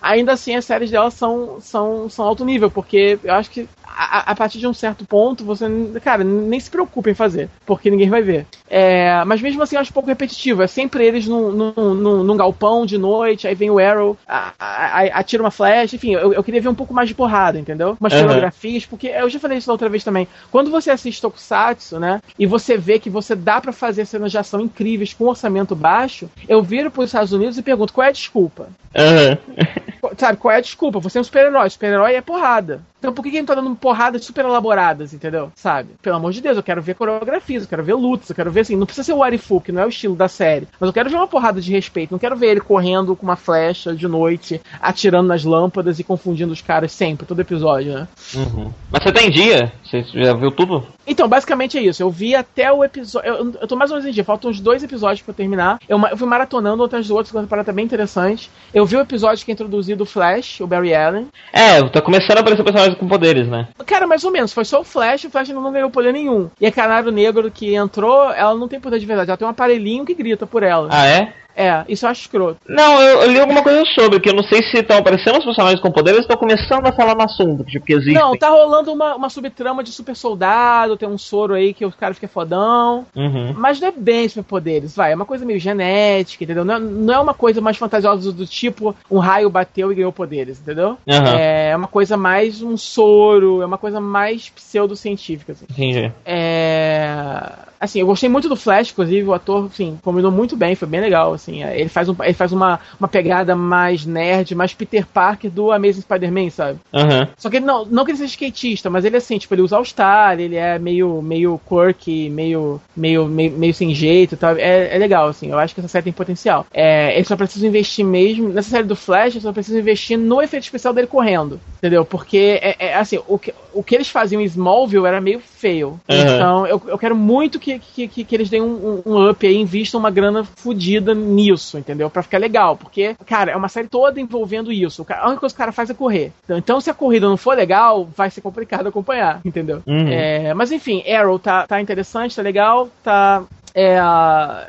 ainda 0.00 0.32
assim 0.32 0.54
as 0.54 0.64
séries 0.64 0.90
dela 0.90 1.10
são, 1.10 1.58
são, 1.60 2.08
são 2.08 2.24
alto 2.24 2.44
nível, 2.44 2.70
porque 2.70 3.18
eu 3.22 3.34
acho 3.34 3.50
que 3.50 3.68
a, 3.94 4.32
a, 4.32 4.34
partir 4.34 4.58
de 4.58 4.66
um 4.66 4.74
certo 4.74 5.04
ponto, 5.06 5.44
você, 5.44 5.66
cara, 6.02 6.24
nem 6.24 6.58
se 6.58 6.70
preocupe 6.70 7.10
em 7.10 7.14
fazer, 7.14 7.48
porque 7.64 7.90
ninguém 7.90 8.10
vai 8.10 8.22
ver. 8.22 8.46
É, 8.68 9.24
mas 9.24 9.40
mesmo 9.40 9.62
assim, 9.62 9.76
eu 9.76 9.80
acho 9.80 9.90
um 9.90 9.94
pouco 9.94 10.08
repetitivo. 10.08 10.62
É 10.62 10.66
sempre 10.66 11.06
eles 11.06 11.26
num, 11.26 11.50
num, 11.50 11.94
num, 11.94 12.24
num 12.24 12.36
galpão 12.36 12.84
de 12.84 12.98
noite, 12.98 13.46
aí 13.46 13.54
vem 13.54 13.70
o 13.70 13.78
Arrow, 13.78 14.16
a, 14.26 14.52
a, 14.58 15.00
atira 15.20 15.42
uma 15.42 15.50
flash, 15.50 15.94
enfim, 15.94 16.12
eu, 16.12 16.32
eu, 16.32 16.42
queria 16.42 16.60
ver 16.60 16.68
um 16.68 16.74
pouco 16.74 16.92
mais 16.92 17.08
de 17.08 17.14
porrada, 17.14 17.58
entendeu? 17.58 17.96
Umas 18.00 18.12
uhum. 18.12 18.22
coreografias, 18.22 18.84
porque 18.84 19.08
eu 19.08 19.30
já 19.30 19.38
falei 19.38 19.58
isso 19.58 19.68
da 19.68 19.72
outra 19.72 19.88
vez 19.88 20.02
também. 20.02 20.26
Quando 20.50 20.70
você 20.70 20.90
assiste 20.90 21.22
Tokusatsu, 21.22 22.00
né, 22.00 22.20
e 22.38 22.46
você 22.46 22.76
vê 22.76 22.98
que 22.98 23.08
você 23.08 23.36
dá 23.36 23.60
para 23.60 23.72
fazer 23.72 24.06
cenas 24.06 24.32
de 24.32 24.38
ação 24.38 24.60
incríveis 24.60 25.14
com 25.14 25.26
orçamento 25.26 25.76
baixo, 25.76 26.28
eu 26.48 26.62
viro 26.62 26.90
pros 26.90 27.06
Estados 27.06 27.32
Unidos 27.32 27.56
e 27.56 27.62
pergunto 27.62 27.92
qual 27.92 28.06
é 28.06 28.08
a 28.08 28.12
desculpa? 28.12 28.68
Uhum. 28.94 30.10
Sabe, 30.16 30.38
qual 30.38 30.52
é 30.52 30.58
a 30.58 30.60
desculpa? 30.60 31.00
Você 31.00 31.18
é 31.18 31.20
um 31.20 31.24
super-herói, 31.24 31.68
super-herói 31.68 32.14
é 32.14 32.20
porrada. 32.20 32.82
Então 32.98 33.12
por 33.12 33.22
que, 33.22 33.30
que 33.30 33.36
ele 33.36 33.46
tá 33.46 33.54
dando 33.54 33.74
porradas 33.84 34.24
super 34.24 34.46
elaboradas, 34.46 35.12
entendeu? 35.12 35.52
Sabe? 35.54 35.90
Pelo 36.00 36.16
amor 36.16 36.32
de 36.32 36.40
Deus, 36.40 36.56
eu 36.56 36.62
quero 36.62 36.80
ver 36.80 36.94
coreografias, 36.94 37.64
eu 37.64 37.68
quero 37.68 37.84
ver 37.84 37.92
lutas, 37.92 38.30
eu 38.30 38.34
quero 38.34 38.50
ver 38.50 38.60
assim, 38.60 38.76
não 38.76 38.86
precisa 38.86 39.04
ser 39.04 39.12
o 39.12 39.22
Arifu, 39.22 39.60
que 39.60 39.70
não 39.70 39.82
é 39.82 39.84
o 39.84 39.90
estilo 39.90 40.16
da 40.16 40.26
série, 40.26 40.66
mas 40.80 40.88
eu 40.88 40.92
quero 40.94 41.10
ver 41.10 41.16
uma 41.16 41.26
porrada 41.26 41.60
de 41.60 41.70
respeito, 41.70 42.10
não 42.10 42.18
quero 42.18 42.34
ver 42.34 42.46
ele 42.46 42.60
correndo 42.60 43.14
com 43.14 43.24
uma 43.26 43.36
flecha 43.36 43.94
de 43.94 44.08
noite, 44.08 44.58
atirando 44.80 45.28
nas 45.28 45.44
lâmpadas 45.44 45.98
e 45.98 46.04
confundindo 46.04 46.50
os 46.50 46.62
caras 46.62 46.92
sempre, 46.92 47.26
todo 47.26 47.40
episódio, 47.40 47.92
né? 47.92 48.08
Uhum. 48.34 48.72
Mas 48.90 49.02
você 49.02 49.12
tem 49.12 49.30
dia? 49.30 49.70
Você 49.84 50.02
já 50.14 50.32
viu 50.32 50.50
tudo? 50.50 50.86
Então, 51.06 51.28
basicamente 51.28 51.76
é 51.76 51.82
isso. 51.82 52.02
Eu 52.02 52.10
vi 52.10 52.34
até 52.34 52.72
o 52.72 52.82
episódio. 52.82 53.28
Eu, 53.28 53.52
eu 53.60 53.68
tô 53.68 53.76
mais 53.76 53.90
ou 53.90 53.96
menos 53.96 54.08
em 54.08 54.12
dia, 54.12 54.24
faltam 54.24 54.50
uns 54.50 54.60
dois 54.60 54.82
episódios 54.82 55.22
pra 55.22 55.32
eu 55.32 55.36
terminar. 55.36 55.78
Eu, 55.88 56.00
eu 56.06 56.16
fui 56.16 56.26
maratonando 56.26 56.82
outras 56.82 57.06
do 57.06 57.14
outro, 57.14 57.46
parada 57.46 57.72
bem 57.72 57.84
interessante. 57.84 58.50
Eu 58.72 58.86
vi 58.86 58.96
o 58.96 59.00
episódio 59.00 59.44
que 59.44 59.50
é 59.50 59.54
introduzido 59.54 60.04
o 60.04 60.06
Flash, 60.06 60.60
o 60.60 60.66
Barry 60.66 60.94
Allen. 60.94 61.26
É, 61.52 61.82
tá 61.88 62.00
começando 62.00 62.38
a 62.38 62.40
aparecer 62.40 62.62
personagens 62.62 62.98
com 62.98 63.06
poderes, 63.06 63.46
né? 63.48 63.68
Cara, 63.86 64.06
mais 64.06 64.24
ou 64.24 64.30
menos. 64.30 64.52
Foi 64.52 64.64
só 64.64 64.80
o 64.80 64.84
Flash, 64.84 65.24
o 65.24 65.30
Flash 65.30 65.48
não 65.48 65.72
ganhou 65.72 65.90
poder 65.90 66.12
nenhum. 66.12 66.48
E 66.60 66.66
a 66.66 66.72
Canário 66.72 67.10
Negro 67.10 67.50
que 67.50 67.74
entrou, 67.74 68.30
ela 68.32 68.54
não 68.54 68.68
tem 68.68 68.80
poder 68.80 68.98
de 68.98 69.06
verdade. 69.06 69.30
Ela 69.30 69.36
tem 69.36 69.46
um 69.46 69.50
aparelhinho 69.50 70.04
que 70.04 70.14
grita 70.14 70.46
por 70.46 70.62
ela. 70.62 70.88
Ah, 70.90 71.06
é? 71.06 71.32
É, 71.56 71.84
isso 71.88 72.04
eu 72.04 72.10
acho 72.10 72.22
escroto. 72.22 72.58
Não, 72.68 73.00
eu, 73.00 73.22
eu 73.22 73.30
li 73.30 73.38
alguma 73.38 73.62
coisa 73.62 73.84
sobre, 73.94 74.20
que 74.20 74.28
eu 74.28 74.34
não 74.34 74.42
sei 74.42 74.62
se 74.62 74.78
estão 74.78 74.98
aparecendo 74.98 75.38
os 75.38 75.44
personagens 75.44 75.80
com 75.80 75.90
poderes 75.90 76.18
ou 76.18 76.22
estão 76.22 76.36
começando 76.36 76.86
a 76.86 76.92
falar 76.92 77.14
no 77.14 77.22
assunto, 77.22 77.64
tipo, 77.64 77.86
que 77.86 77.92
existe. 77.92 78.14
Não, 78.14 78.36
tá 78.36 78.48
rolando 78.48 78.92
uma, 78.92 79.14
uma 79.14 79.28
subtrama 79.28 79.82
de 79.82 79.92
super 79.92 80.16
soldado, 80.16 80.96
tem 80.96 81.08
um 81.08 81.18
soro 81.18 81.54
aí 81.54 81.72
que 81.72 81.84
o 81.84 81.92
cara 81.92 82.14
fica 82.14 82.28
fodão. 82.28 83.06
Uhum. 83.14 83.54
Mas 83.56 83.80
não 83.80 83.88
é 83.88 83.92
bem 83.92 84.28
superpoderes, 84.28 84.96
vai. 84.96 85.12
É 85.12 85.14
uma 85.14 85.24
coisa 85.24 85.44
meio 85.44 85.60
genética, 85.60 86.44
entendeu? 86.44 86.64
Não 86.64 86.74
é, 86.74 86.78
não 86.78 87.14
é 87.14 87.20
uma 87.20 87.34
coisa 87.34 87.60
mais 87.60 87.76
fantasiosa 87.76 88.32
do, 88.32 88.38
do 88.38 88.46
tipo 88.46 88.94
um 89.10 89.18
raio 89.18 89.48
bateu 89.48 89.92
e 89.92 89.94
ganhou 89.94 90.12
poderes, 90.12 90.60
entendeu? 90.60 90.98
Uhum. 91.06 91.38
É 91.38 91.76
uma 91.76 91.88
coisa 91.88 92.16
mais 92.16 92.62
um 92.62 92.76
soro, 92.76 93.62
é 93.62 93.66
uma 93.66 93.78
coisa 93.78 94.00
mais 94.00 94.48
pseudocientífica. 94.48 95.52
Assim. 95.52 95.66
Entendi. 95.70 96.12
É 96.24 97.44
assim, 97.84 98.00
eu 98.00 98.06
gostei 98.06 98.28
muito 98.28 98.48
do 98.48 98.56
Flash, 98.56 98.90
inclusive, 98.90 99.28
o 99.28 99.34
ator, 99.34 99.66
assim, 99.66 99.98
combinou 100.02 100.30
muito 100.30 100.56
bem, 100.56 100.74
foi 100.74 100.88
bem 100.88 101.00
legal, 101.00 101.32
assim. 101.32 101.62
É, 101.62 101.78
ele 101.78 101.88
faz, 101.88 102.08
um, 102.08 102.16
ele 102.20 102.34
faz 102.34 102.52
uma, 102.52 102.80
uma 102.98 103.08
pegada 103.08 103.54
mais 103.54 104.04
nerd, 104.04 104.54
mais 104.54 104.74
Peter 104.74 105.06
Parker 105.06 105.50
do 105.50 105.72
Amazing 105.72 106.02
Spider-Man, 106.02 106.50
sabe? 106.50 106.78
Uhum. 106.92 107.26
Só 107.36 107.48
que 107.50 107.56
ele 107.56 107.66
não, 107.66 107.84
não 107.84 108.04
que 108.04 108.10
ele 108.10 108.18
seja 108.18 108.30
skatista, 108.30 108.90
mas 108.90 109.04
ele 109.04 109.16
assim, 109.16 109.38
tipo, 109.38 109.54
ele 109.54 109.62
usa 109.62 109.76
All-Star, 109.76 110.38
ele 110.40 110.56
é 110.56 110.78
meio, 110.78 111.22
meio 111.22 111.60
quirky, 111.68 112.28
meio, 112.30 112.80
meio, 112.96 113.26
meio, 113.26 113.50
meio 113.52 113.74
sem 113.74 113.94
jeito 113.94 114.36
tal. 114.36 114.56
É, 114.56 114.94
é 114.94 114.98
legal, 114.98 115.28
assim, 115.28 115.50
eu 115.50 115.58
acho 115.58 115.74
que 115.74 115.80
essa 115.80 115.88
série 115.88 116.04
tem 116.04 116.12
potencial. 116.12 116.66
É, 116.72 117.14
ele 117.16 117.24
só 117.24 117.36
precisa 117.36 117.66
investir 117.66 118.04
mesmo, 118.04 118.48
nessa 118.48 118.70
série 118.70 118.86
do 118.86 118.96
Flash, 118.96 119.34
ele 119.34 119.42
só 119.42 119.52
precisa 119.52 119.78
investir 119.78 120.18
no 120.18 120.42
efeito 120.42 120.64
especial 120.64 120.94
dele 120.94 121.06
correndo, 121.06 121.60
entendeu? 121.78 122.04
Porque, 122.04 122.58
é, 122.62 122.76
é 122.78 122.94
assim, 122.94 123.20
o 123.26 123.38
que, 123.38 123.54
o 123.72 123.82
que 123.82 123.94
eles 123.94 124.08
faziam 124.08 124.40
em 124.40 124.44
Smallville 124.44 125.06
era 125.06 125.20
meio 125.20 125.40
feio. 125.40 126.00
Uhum. 126.08 126.16
Então, 126.16 126.66
eu, 126.66 126.80
eu 126.86 126.98
quero 126.98 127.16
muito 127.16 127.58
que 127.58 127.73
que, 127.78 128.08
que, 128.08 128.24
que 128.24 128.34
eles 128.34 128.48
deem 128.48 128.62
um, 128.62 129.02
um, 129.04 129.28
up 129.28 129.46
aí, 129.46 129.56
invistam 129.56 130.00
uma 130.00 130.10
grana 130.10 130.44
fodida 130.44 131.14
nisso, 131.14 131.78
entendeu? 131.78 132.10
Pra 132.10 132.22
ficar 132.22 132.38
legal. 132.38 132.76
Porque, 132.76 133.16
cara, 133.26 133.52
é 133.52 133.56
uma 133.56 133.68
série 133.68 133.88
toda 133.88 134.20
envolvendo 134.20 134.72
isso. 134.72 135.06
A 135.08 135.26
única 135.26 135.40
coisa 135.40 135.54
que 135.54 135.58
o 135.58 135.62
cara 135.62 135.72
faz 135.72 135.90
é 135.90 135.94
correr. 135.94 136.32
Então, 136.44 136.58
então 136.58 136.80
se 136.80 136.90
a 136.90 136.94
corrida 136.94 137.28
não 137.28 137.36
for 137.36 137.56
legal, 137.56 138.08
vai 138.16 138.30
ser 138.30 138.40
complicado 138.40 138.86
acompanhar, 138.86 139.40
entendeu? 139.44 139.82
Uhum. 139.86 140.08
É, 140.08 140.54
mas 140.54 140.72
enfim, 140.72 141.02
Arrow 141.10 141.38
tá, 141.38 141.66
tá 141.66 141.80
interessante, 141.80 142.36
tá 142.36 142.42
legal, 142.42 142.88
tá 143.02 143.44
é, 143.74 143.98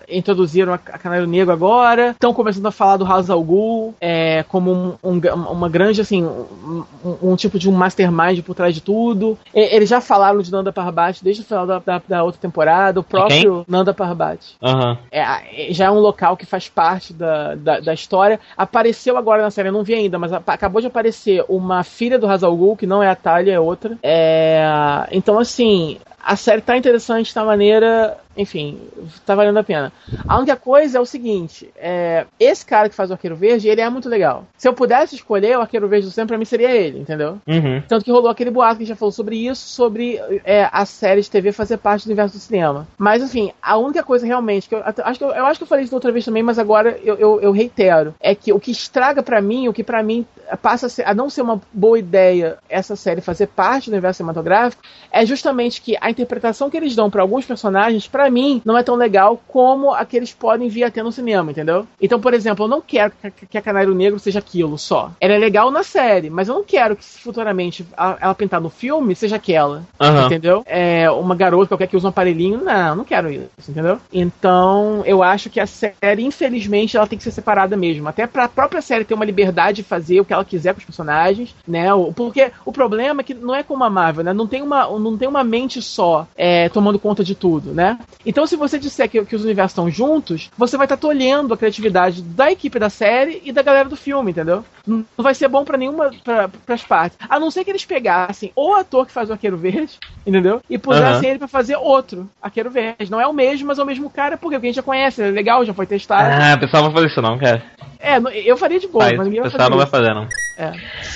introduziram 0.09 0.73
a, 0.73 0.75
a 0.75 0.97
Canário 0.97 1.27
Negro 1.27 1.53
agora, 1.53 2.11
estão 2.11 2.33
começando 2.33 2.65
a 2.65 2.71
falar 2.71 2.97
do 2.97 3.05
Hazal 3.05 3.41
Ghul 3.43 3.93
é, 4.01 4.43
como 4.43 4.71
um, 4.71 4.97
um, 5.03 5.19
uma 5.51 5.69
grande, 5.69 6.01
assim, 6.01 6.23
um, 6.23 6.83
um, 7.21 7.35
tipo 7.35 7.59
de 7.59 7.69
um 7.69 7.71
mastermind 7.71 8.41
por 8.41 8.55
trás 8.55 8.73
de 8.73 8.81
tudo. 8.81 9.37
E, 9.53 9.75
eles 9.75 9.87
já 9.87 10.01
falaram 10.01 10.41
de 10.41 10.51
Nanda 10.51 10.73
Parbat 10.73 11.23
desde 11.23 11.43
o 11.43 11.45
final 11.45 11.67
da, 11.67 11.79
da, 11.79 12.01
da 12.07 12.23
outra 12.23 12.41
temporada, 12.41 12.99
o 12.99 13.03
próprio 13.03 13.59
okay. 13.59 13.65
Nanda 13.67 13.93
Parbat. 13.93 14.55
Uhum. 14.61 14.97
É, 15.11 15.67
já 15.69 15.85
é 15.85 15.91
um 15.91 15.99
local 15.99 16.35
que 16.35 16.45
faz 16.45 16.67
parte 16.67 17.13
da, 17.13 17.53
da, 17.55 17.79
da, 17.79 17.93
história. 17.93 18.39
Apareceu 18.57 19.17
agora 19.17 19.43
na 19.43 19.51
série, 19.51 19.69
eu 19.69 19.73
não 19.73 19.83
vi 19.83 19.93
ainda, 19.93 20.17
mas 20.17 20.33
a, 20.33 20.41
acabou 20.47 20.81
de 20.81 20.87
aparecer 20.87 21.45
uma 21.47 21.83
filha 21.83 22.17
do 22.17 22.27
Hazal 22.27 22.55
Ghul, 22.55 22.75
que 22.75 22.87
não 22.87 23.03
é 23.03 23.09
a 23.09 23.15
Talia, 23.15 23.53
é 23.53 23.59
outra. 23.59 23.97
É, 24.01 25.07
então, 25.11 25.37
assim, 25.37 25.99
a 26.23 26.35
série 26.35 26.61
tá 26.61 26.75
interessante, 26.75 27.33
tá 27.33 27.45
maneira 27.45 28.17
enfim, 28.37 28.79
tá 29.25 29.35
valendo 29.35 29.57
a 29.57 29.63
pena. 29.63 29.91
A 30.27 30.37
única 30.37 30.55
coisa 30.55 30.97
é 30.97 31.01
o 31.01 31.05
seguinte: 31.05 31.69
é, 31.77 32.25
esse 32.39 32.65
cara 32.65 32.89
que 32.89 32.95
faz 32.95 33.09
o 33.09 33.13
Arqueiro 33.13 33.35
Verde, 33.35 33.67
ele 33.67 33.81
é 33.81 33.89
muito 33.89 34.09
legal. 34.09 34.45
Se 34.57 34.67
eu 34.67 34.73
pudesse 34.73 35.15
escolher 35.15 35.57
o 35.57 35.61
Arqueiro 35.61 35.87
Verde 35.87 36.07
do 36.07 36.11
Sam, 36.11 36.27
pra 36.27 36.37
mim 36.37 36.45
seria 36.45 36.71
ele, 36.71 36.99
entendeu? 36.99 37.39
Uhum. 37.47 37.81
Tanto 37.87 38.03
que 38.03 38.11
rolou 38.11 38.29
aquele 38.29 38.51
boato 38.51 38.77
que 38.77 38.83
a 38.83 38.85
gente 38.85 38.95
já 38.95 38.95
falou 38.95 39.11
sobre 39.11 39.37
isso, 39.37 39.67
sobre 39.67 40.19
é, 40.43 40.69
a 40.71 40.85
série 40.85 41.21
de 41.21 41.29
TV 41.29 41.51
fazer 41.51 41.77
parte 41.77 42.03
do 42.03 42.07
universo 42.07 42.35
do 42.35 42.41
cinema. 42.41 42.87
Mas, 42.97 43.23
enfim, 43.23 43.51
a 43.61 43.77
única 43.77 44.03
coisa 44.03 44.25
realmente 44.25 44.67
que 44.67 44.75
eu 44.75 44.83
acho 44.83 45.19
que 45.19 45.23
eu, 45.23 45.29
eu 45.29 45.45
acho 45.45 45.59
que 45.59 45.63
eu 45.63 45.67
falei 45.67 45.85
isso 45.85 45.95
outra 45.95 46.11
vez 46.11 46.25
também, 46.25 46.43
mas 46.43 46.59
agora 46.59 46.99
eu, 47.03 47.15
eu, 47.15 47.41
eu 47.41 47.51
reitero: 47.51 48.13
é 48.19 48.35
que 48.35 48.51
o 48.51 48.59
que 48.59 48.71
estraga 48.71 49.23
para 49.23 49.41
mim, 49.41 49.67
o 49.67 49.73
que 49.73 49.83
para 49.83 50.03
mim 50.03 50.25
passa 50.61 50.87
a, 50.87 50.89
ser, 50.89 51.07
a 51.07 51.13
não 51.13 51.29
ser 51.29 51.41
uma 51.41 51.61
boa 51.71 51.97
ideia 51.97 52.57
essa 52.69 52.95
série 52.95 53.21
fazer 53.21 53.47
parte 53.47 53.89
do 53.89 53.93
universo 53.93 54.17
cinematográfico, 54.17 54.83
é 55.11 55.25
justamente 55.25 55.81
que 55.81 55.97
a 55.99 56.09
interpretação 56.09 56.69
que 56.69 56.77
eles 56.77 56.95
dão 56.95 57.09
para 57.09 57.21
alguns 57.21 57.45
personagens, 57.45 58.07
para 58.07 58.29
mim, 58.29 58.61
não 58.65 58.77
é 58.77 58.83
tão 58.83 58.95
legal 58.95 59.41
como 59.47 59.93
a 59.93 60.05
que 60.05 60.17
eles 60.17 60.33
podem 60.33 60.67
vir 60.67 60.83
a 60.83 60.91
ter 60.91 61.03
no 61.03 61.11
cinema, 61.11 61.51
entendeu? 61.51 61.87
Então, 62.01 62.19
por 62.19 62.33
exemplo, 62.33 62.65
eu 62.65 62.69
não 62.69 62.81
quero 62.81 63.13
que 63.49 63.57
a 63.57 63.61
Canário 63.61 63.95
Negro 63.95 64.19
seja 64.19 64.39
aquilo 64.39 64.77
só. 64.77 65.11
Ela 65.19 65.33
é 65.33 65.37
legal 65.37 65.71
na 65.71 65.83
série, 65.83 66.29
mas 66.29 66.47
eu 66.47 66.55
não 66.55 66.63
quero 66.63 66.95
que 66.95 67.03
futuramente 67.03 67.85
ela 67.97 68.35
pintar 68.35 68.61
no 68.61 68.69
filme 68.69 69.15
seja 69.15 69.37
aquela. 69.37 69.83
Uhum. 69.99 70.25
Entendeu? 70.25 70.63
É 70.65 71.09
uma 71.09 71.35
garota 71.35 71.69
qualquer 71.69 71.87
que 71.87 71.97
usa 71.97 72.07
um 72.07 72.09
aparelhinho. 72.09 72.63
Não, 72.63 72.95
não 72.95 73.03
quero 73.03 73.31
isso, 73.31 73.49
entendeu? 73.69 73.99
Então, 74.11 75.03
eu 75.05 75.23
acho 75.23 75.49
que 75.49 75.59
a 75.59 75.65
série, 75.65 76.23
infelizmente, 76.23 76.97
ela 76.97 77.07
tem 77.07 77.17
que 77.17 77.23
ser 77.23 77.31
separada 77.31 77.75
mesmo. 77.75 78.07
Até 78.07 78.27
pra 78.27 78.47
própria 78.47 78.81
série 78.81 79.05
ter 79.05 79.13
uma 79.13 79.25
liberdade 79.25 79.77
de 79.77 79.83
fazer 79.83 80.19
o 80.19 80.25
que 80.25 80.33
ela 80.35 80.45
quiser 80.45 80.73
com 80.73 80.79
os 80.79 80.85
personagens, 80.85 81.55
né? 81.67 81.87
Porque 82.15 82.51
o 82.63 82.71
problema 82.71 83.21
é 83.21 83.23
que 83.23 83.33
não 83.33 83.55
é 83.55 83.63
como 83.63 83.83
a 83.83 83.89
Marvel, 83.89 84.23
né? 84.23 84.33
Não 84.33 84.47
tem 84.47 84.61
uma, 84.61 84.87
não 84.99 85.17
tem 85.17 85.27
uma 85.27 85.43
mente 85.43 85.81
só 85.81 86.27
é, 86.35 86.69
tomando 86.69 86.99
conta 86.99 87.23
de 87.23 87.35
tudo, 87.35 87.71
né? 87.71 87.97
Então, 88.25 88.45
se 88.45 88.55
você 88.55 88.79
disser 88.79 89.09
que, 89.09 89.23
que 89.25 89.35
os 89.35 89.43
universos 89.43 89.71
estão 89.71 89.89
juntos, 89.89 90.49
você 90.57 90.77
vai 90.77 90.85
estar 90.85 90.97
tá 90.97 91.01
tolhendo 91.01 91.53
a 91.53 91.57
criatividade 91.57 92.21
da 92.21 92.51
equipe 92.51 92.79
da 92.79 92.89
série 92.89 93.41
e 93.43 93.51
da 93.51 93.61
galera 93.61 93.89
do 93.89 93.95
filme, 93.95 94.31
entendeu? 94.31 94.63
Não 94.85 95.05
vai 95.17 95.33
ser 95.33 95.47
bom 95.47 95.63
para 95.63 95.77
nenhuma 95.77 96.11
pra, 96.23 96.47
pras 96.47 96.83
partes. 96.83 97.17
A 97.27 97.39
não 97.39 97.49
ser 97.49 97.63
que 97.63 97.71
eles 97.71 97.85
pegassem 97.85 98.51
o 98.55 98.73
ator 98.73 99.05
que 99.05 99.11
faz 99.11 99.29
o 99.29 99.33
Arqueiro 99.33 99.57
Verde, 99.57 99.97
entendeu? 100.25 100.61
E 100.69 100.77
pusessem 100.77 101.23
uhum. 101.23 101.29
ele 101.29 101.39
para 101.39 101.47
fazer 101.47 101.75
outro 101.75 102.29
Arqueiro 102.41 102.69
Verde. 102.69 103.09
Não 103.09 103.19
é 103.19 103.27
o 103.27 103.33
mesmo, 103.33 103.67
mas 103.67 103.79
é 103.79 103.83
o 103.83 103.85
mesmo 103.85 104.09
cara, 104.09 104.37
porque 104.37 104.55
a 104.55 104.59
gente 104.59 104.75
já 104.75 104.83
conhece, 104.83 105.21
é 105.21 105.31
legal, 105.31 105.65
já 105.65 105.73
foi 105.73 105.85
testado. 105.85 106.29
Ah, 106.29 106.55
o 106.55 106.59
pessoal 106.59 106.83
não 106.83 106.91
vai 106.91 107.01
fazer 107.01 107.11
isso 107.11 107.21
não, 107.21 107.37
cara. 107.37 107.63
É, 108.05 108.21
eu 108.45 108.55
faria 108.55 108.79
de 108.79 108.87
boa, 108.87 109.05
mas 109.05 109.25
ninguém 109.25 109.41
vai 109.41 109.49
fazer. 109.49 109.63
O 109.63 109.67
pessoal 109.67 109.69
não 109.69 109.77
vai 109.77 109.87
fazer, 109.87 110.13
não. 110.13 110.27
É. 110.57 110.71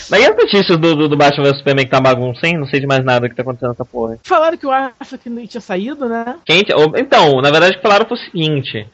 Mas 0.10 0.22
e 0.22 0.26
as 0.26 0.36
notícias 0.36 0.78
do, 0.78 0.96
do, 0.96 1.08
do 1.08 1.16
Batman 1.16 1.44
vs 1.46 1.58
Superman 1.60 1.86
que 1.86 1.92
tá 1.92 2.02
bagunça, 2.02 2.48
hein? 2.48 2.58
Não 2.58 2.66
sei 2.66 2.80
de 2.80 2.88
mais 2.88 3.04
nada 3.06 3.30
que 3.30 3.36
tá 3.36 3.44
acontecendo 3.44 3.70
nessa 3.70 3.86
porra. 3.86 4.18
Falaram 4.24 4.58
que 4.58 4.66
o 4.66 4.72
Affleck 4.72 5.48
tinha 5.48 5.62
saído, 5.62 6.10
né? 6.10 6.36
Quem, 6.46 6.64
então, 6.98 7.42
na 7.42 7.52
verdade 7.52 7.80
falaram 7.82 8.08
foi 8.08 8.18
o 8.18 8.22
seguinte 8.22 8.88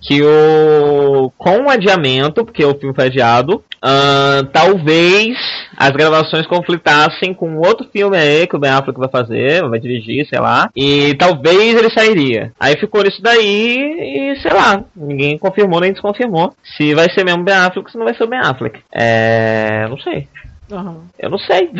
que 0.00 0.22
o 0.22 1.32
com 1.36 1.62
o 1.62 1.70
adiamento, 1.70 2.44
porque 2.44 2.64
o 2.64 2.78
filme 2.78 2.94
foi 2.94 3.06
adiado, 3.06 3.62
uh, 3.84 4.44
talvez 4.52 5.36
as 5.76 5.90
gravações 5.90 6.46
conflitassem 6.46 7.34
com 7.34 7.58
outro 7.58 7.88
filme 7.92 8.16
aí 8.16 8.46
que 8.46 8.56
o 8.56 8.58
Ben 8.58 8.70
Affleck 8.70 8.98
vai 8.98 9.08
fazer, 9.08 9.68
vai 9.68 9.78
dirigir, 9.78 10.26
sei 10.26 10.40
lá, 10.40 10.70
e 10.74 11.14
talvez 11.14 11.76
ele 11.76 11.90
sairia. 11.90 12.52
Aí 12.58 12.76
ficou 12.78 13.02
isso 13.06 13.22
daí 13.22 14.32
e 14.32 14.40
sei 14.40 14.52
lá, 14.52 14.84
ninguém 14.96 15.38
confirmou 15.38 15.80
nem 15.80 15.92
desconfirmou 15.92 16.52
se 16.76 16.94
vai 16.94 17.10
ser 17.10 17.24
mesmo 17.24 17.44
Ben 17.44 17.54
Affleck 17.54 17.86
ou 17.86 17.88
se 17.88 17.98
não 17.98 18.04
vai 18.04 18.14
ser 18.14 18.24
o 18.24 18.28
Ben 18.28 18.40
Affleck. 18.40 18.80
É, 18.92 19.86
não 19.88 19.98
sei. 19.98 20.28
Uhum. 20.70 21.02
Eu 21.18 21.30
não 21.30 21.38
sei. 21.38 21.70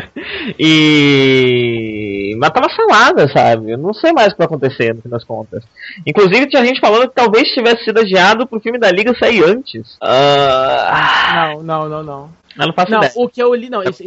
e. 0.58 2.36
Mas 2.38 2.50
tava 2.50 2.68
salada, 2.70 3.28
sabe? 3.28 3.72
Eu 3.72 3.78
não 3.78 3.94
sei 3.94 4.12
mais 4.12 4.28
o 4.28 4.30
que 4.32 4.38
vai 4.38 4.46
acontecer 4.46 4.94
no 4.94 5.02
fim 5.02 5.08
das 5.08 5.24
contas. 5.24 5.64
Inclusive, 6.06 6.48
tinha 6.48 6.64
gente 6.64 6.80
falando 6.80 7.08
que 7.08 7.14
talvez 7.14 7.48
tivesse 7.48 7.84
sido 7.84 8.00
adiado 8.00 8.46
pro 8.46 8.60
filme 8.60 8.78
da 8.78 8.90
Liga 8.90 9.14
sair 9.18 9.42
antes. 9.44 9.96
Uh... 9.96 11.34
Não, 11.34 11.62
não, 11.62 11.88
não, 11.88 12.02
não. 12.02 12.44
Eu 12.58 12.68
não 12.68 12.74
faço 12.74 12.90
Não, 12.90 12.98
ideia. 12.98 13.12
o 13.16 13.28
que 13.28 13.42
eu 13.42 13.52
li, 13.54 13.68
não, 13.68 13.82
Tá 13.82 13.90
isso, 13.90 14.02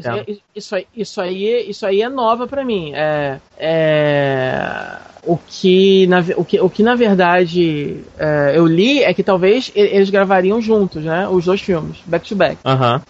isso, 0.56 0.76
isso, 0.96 1.22
aí, 1.22 1.70
isso 1.70 1.86
aí 1.86 2.02
é 2.02 2.08
nova 2.08 2.48
pra 2.48 2.64
mim. 2.64 2.94
É, 2.96 3.40
é, 3.58 4.98
o, 5.28 5.38
que, 5.48 6.08
na, 6.08 6.24
o, 6.38 6.46
que, 6.46 6.60
o 6.60 6.70
que 6.70 6.82
na 6.82 6.96
verdade 6.96 7.98
é, 8.18 8.54
eu 8.56 8.66
li 8.66 9.04
é 9.04 9.14
que 9.14 9.24
talvez 9.24 9.72
eles 9.76 10.10
gravariam 10.10 10.62
juntos, 10.62 11.04
né? 11.04 11.28
Os 11.28 11.46
dois 11.46 11.62
filmes, 11.62 11.98
back 12.06 12.28
to 12.28 12.36
back. 12.36 12.58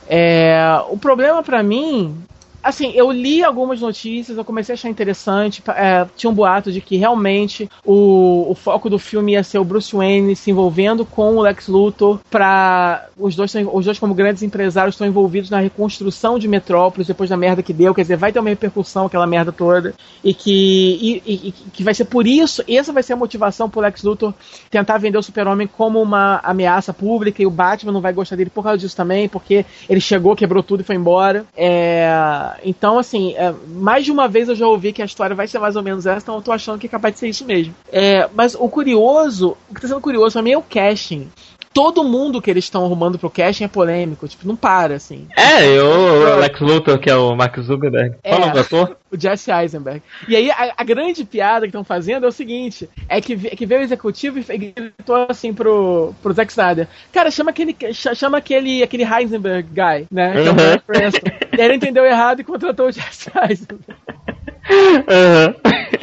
É, 0.10 0.82
o 0.90 0.98
problema 0.98 1.44
pra 1.44 1.62
mim. 1.62 2.16
Assim, 2.68 2.92
eu 2.94 3.10
li 3.14 3.42
algumas 3.42 3.80
notícias, 3.80 4.38
eu 4.38 4.44
comecei 4.44 4.74
a 4.74 4.76
achar 4.76 4.90
interessante. 4.90 5.64
é, 5.70 6.06
tinha 6.18 6.30
um 6.30 6.34
boato 6.34 6.70
de 6.70 6.82
que 6.82 6.98
realmente 6.98 7.70
o, 7.86 8.52
o 8.52 8.54
foco 8.54 8.90
do 8.90 9.00
filme 9.00 9.32
ia 9.32 9.42
ser 9.44 9.58
o 9.58 9.64
Bruce 9.64 9.96
Wayne 9.96 10.36
se 10.36 10.52
envolvendo 10.52 11.06
com 11.06 11.38
o 11.38 11.42
Lex 11.42 11.70
Luthor 11.70 12.20
para 12.30 13.06
os 13.18 13.38
dois, 13.38 13.54
os 13.72 13.86
dois 13.86 13.98
como 13.98 14.14
grandes 14.14 14.44
empresários 14.44 14.96
estão 14.96 15.08
envolvidos 15.08 15.50
na 15.50 15.60
reconstrução 15.62 16.38
de 16.38 16.46
Metrópolis 16.46 17.08
depois 17.08 17.30
da 17.30 17.38
merda 17.38 17.64
que 17.64 17.72
deu, 17.72 17.96
quer 17.96 18.02
dizer, 18.02 18.18
vai 18.18 18.34
ter 18.34 18.40
uma 18.42 18.50
repercussão 18.50 19.06
aquela 19.06 19.26
merda 19.26 19.54
toda 19.54 19.94
e 20.22 20.34
que 20.34 21.22
e- 21.26 21.48
e 21.48 21.52
que 21.72 21.84
vai 21.86 21.94
ser 21.94 22.04
por 22.04 22.28
isso, 22.28 22.62
essa 22.68 22.92
vai 22.92 23.02
ser 23.02 23.14
a 23.14 23.16
motivação 23.16 23.70
pro 23.70 23.80
Lex 23.80 24.04
Luthor 24.04 24.34
tentar 24.70 24.98
vender 24.98 25.18
o 25.18 25.24
Super-Homem 25.24 25.68
como 25.68 26.02
uma 26.02 26.42
ameaça 26.44 26.94
pública 26.94 27.42
e 27.42 27.46
o 27.48 27.50
Batman 27.50 27.94
não 27.94 28.02
vai 28.02 28.12
gostar 28.12 28.36
dele 28.36 28.50
por 28.50 28.62
causa 28.62 28.78
disso 28.78 28.96
também, 28.96 29.30
porque 29.30 29.66
ele 29.90 30.02
chegou, 30.02 30.36
quebrou 30.36 30.62
tudo 30.62 30.82
e 30.82 30.84
foi 30.84 30.98
embora. 30.98 31.46
É, 31.56 32.57
então, 32.64 33.00
assim, 33.00 33.34
é, 33.36 33.54
mais 33.68 34.06
de 34.06 34.12
uma 34.12 34.28
vez 34.28 34.50
eu 34.50 34.56
já 34.56 34.68
ouvi 34.68 34.94
que 34.94 35.02
a 35.02 35.06
história 35.06 35.36
vai 35.36 35.48
ser 35.48 35.60
mais 35.60 35.76
ou 35.76 35.84
menos 35.84 36.06
essa, 36.06 36.24
então 36.24 36.36
eu 36.36 36.42
tô 36.42 36.52
achando 36.52 36.80
que 36.80 36.88
é 36.88 36.90
capaz 36.90 37.14
de 37.14 37.20
ser 37.20 37.30
isso 37.30 37.46
mesmo. 37.46 37.74
É, 37.92 38.30
mas 38.34 38.56
o 38.56 38.68
curioso, 38.70 39.58
o 39.70 39.76
que 39.76 39.82
tá 39.82 39.88
sendo 39.88 40.02
curioso 40.02 40.34
pra 40.34 40.42
mim 40.42 40.52
é 40.52 40.58
o 40.58 40.62
casting. 40.62 41.30
Todo 41.78 42.04
mundo 42.04 42.42
que 42.42 42.50
eles 42.50 42.64
estão 42.64 42.84
arrumando 42.84 43.20
pro 43.20 43.30
casting 43.30 43.66
é 43.66 43.68
polêmico, 43.68 44.28
tipo, 44.28 44.48
não 44.48 44.56
para, 44.56 44.96
assim. 44.96 45.28
É, 45.38 45.64
eu, 45.78 45.86
o 45.86 46.36
Lex 46.40 46.60
Luthor, 46.60 46.98
que 46.98 47.08
é 47.10 47.16
o 47.16 47.36
Mark 47.36 47.56
Zuckerberg. 47.60 48.16
É. 48.24 48.30
Qual 48.30 48.38
o 48.40 48.42
nome 48.42 48.54
do 48.54 48.60
ator? 48.62 48.98
O 49.10 49.18
Jesse 49.18 49.50
Eisenberg. 49.50 50.02
E 50.28 50.36
aí, 50.36 50.52
a, 50.52 50.74
a 50.76 50.84
grande 50.84 51.24
piada 51.24 51.62
que 51.62 51.68
estão 51.70 51.82
fazendo 51.86 52.26
é 52.26 52.28
o 52.28 52.32
seguinte: 52.32 52.90
é 53.08 53.22
que, 53.22 53.38
vi- 53.38 53.52
que 53.52 53.66
veio 53.66 53.80
o 53.80 53.84
executivo 53.86 54.38
e 54.38 54.58
gritou 54.58 55.26
assim 55.30 55.54
pro, 55.54 56.14
pro 56.22 56.34
Zack 56.34 56.52
Snyder: 56.52 56.90
Cara, 57.14 57.32
chama 57.32 57.52
aquele, 57.52 57.74
ch- 57.94 58.14
chama 58.18 58.38
aquele, 58.40 58.84
aquele 58.84 59.04
Heisenberg 59.06 59.70
guy, 59.72 60.08
né? 60.12 60.34
É 60.36 60.50
o 60.50 60.52
Uhum. 60.52 61.18
E 61.58 61.62
aí 61.62 61.68
ele 61.68 61.76
entendeu 61.76 62.04
errado 62.04 62.42
e 62.42 62.44
contratou 62.44 62.88
o 62.88 62.92
Jesse 62.92 63.32
Eisenberg. 63.50 63.96
Aham. 65.08 65.56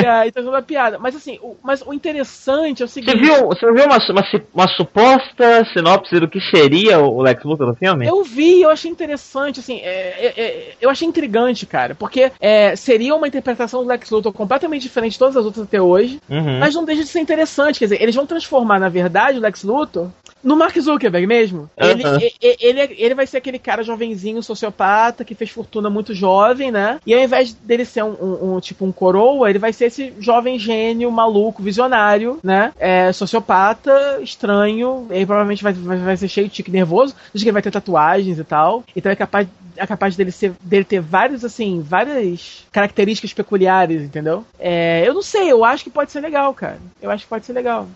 E 0.03 0.07
aí 0.07 0.32
tá 0.32 0.43
toda 0.43 0.59
a 0.59 0.62
piada. 0.62 0.99
Mas 0.99 1.15
assim, 1.15 1.39
o, 1.43 1.57
mas 1.62 1.82
o 1.82 1.93
interessante 1.93 2.82
é 2.82 2.85
o 2.85 2.89
Você 2.89 3.01
seguinte: 3.03 3.19
viu, 3.19 3.47
você 3.47 3.70
viu 3.73 3.85
uma, 3.85 3.99
uma, 3.99 4.23
uma 4.55 4.69
suposta 4.69 5.65
sinopse 5.73 6.19
do 6.19 6.28
que 6.28 6.41
seria 6.41 6.99
o 7.01 7.20
Lex 7.23 7.45
Luthor 7.45 7.66
no 7.66 7.74
filme? 7.74 8.07
Eu 8.07 8.23
vi, 8.23 8.62
eu 8.62 8.70
achei 8.70 8.91
interessante, 8.91 9.61
assim, 9.61 9.81
é, 9.81 9.86
é, 10.27 10.35
é, 10.36 10.74
eu 10.81 10.91
achei 10.91 11.07
intrigante, 11.07 11.66
cara, 11.66 11.95
porque 11.95 12.32
é, 12.41 12.74
seria 12.77 13.15
uma 13.15 13.28
interpretação 13.28 13.82
do 13.82 13.89
Lex 13.89 14.11
Luthor 14.11 14.32
completamente 14.32 14.82
diferente 14.82 15.12
de 15.12 15.19
todas 15.19 15.36
as 15.36 15.45
outras 15.45 15.65
até 15.65 15.81
hoje, 15.81 16.20
Uhum. 16.28 16.59
mas 16.59 16.74
não 16.74 16.85
deixa 16.85 17.03
de 17.03 17.09
ser 17.09 17.20
interessante, 17.20 17.78
quer 17.78 17.86
dizer, 17.86 18.03
eles 18.03 18.15
vão 18.15 18.27
transformar, 18.27 18.78
na 18.78 18.89
verdade, 18.89 19.39
o 19.39 19.41
Lex 19.41 19.62
Luthor 19.62 20.09
no 20.45 20.57
Mark 20.57 20.79
Zuckerberg 20.79 21.27
mesmo. 21.27 21.71
Ele, 21.77 22.05
Aham. 22.05 22.19
e- 22.21 22.35
e- 22.41 22.57
ele, 22.61 22.95
ele 22.99 23.15
vai 23.15 23.27
ser 23.27 23.39
aquele 23.39 23.59
cara 23.59 23.83
jovenzinho, 23.83 24.43
sociopata, 24.43 25.25
que 25.25 25.35
fez 25.35 25.51
fortuna 25.51 25.89
muito 25.91 26.15
jovem, 26.15 26.71
né? 26.71 27.01
E 27.07 27.15
ao 27.15 27.21
invés 27.21 27.53
dele 27.55 27.85
ser 27.85 28.05
um, 28.05 28.12
um- 28.21 28.55
um, 28.57 28.61
tipo 28.61 28.85
um 28.85 28.93
coroa, 28.93 29.49
ele 29.49 29.59
vai 29.59 29.73
ser 29.73 29.87
esse 29.87 30.12
jovem 30.21 30.59
gênio, 30.59 31.11
maluco, 31.11 31.62
visionário, 31.62 32.39
né? 32.45 32.73
É, 32.79 33.11
sociopata, 33.12 34.19
estranho, 34.23 35.07
ele 35.11 35.27
provavelmente 35.27 35.62
vai, 35.62 35.73
vai, 35.73 35.97
vai 35.97 36.16
ser 36.16 36.29
cheio 36.29 36.49
de 36.49 36.55
tique 36.55 36.71
nervoso, 36.71 37.15
diz 37.33 37.43
que 37.43 37.49
ele 37.49 37.55
vai 37.55 37.62
ter 37.62 37.71
tatuagens 37.71 38.39
e 38.39 38.45
tal, 38.45 38.85
então 38.95 39.11
é 39.11 39.16
capaz 39.16 39.49
é 39.77 39.85
capaz 39.89 40.15
dele, 40.15 40.31
ser, 40.31 40.53
dele 40.61 40.85
ter 40.85 41.01
vários, 41.01 41.45
assim, 41.45 41.81
várias 41.83 42.65
características 42.71 43.33
peculiares, 43.33 44.03
entendeu? 44.03 44.45
É, 44.57 45.03
eu 45.05 45.12
não 45.12 45.21
sei, 45.23 45.51
eu 45.51 45.65
acho 45.65 45.83
que 45.83 45.91
pode 45.91 46.12
ser 46.12 46.21
legal, 46.21 46.55
cara. 46.55 46.79
Eu 47.03 47.11
acho 47.11 47.25
que 47.25 47.29
pode 47.29 47.45
ser 47.45 47.55
legal. 47.55 47.89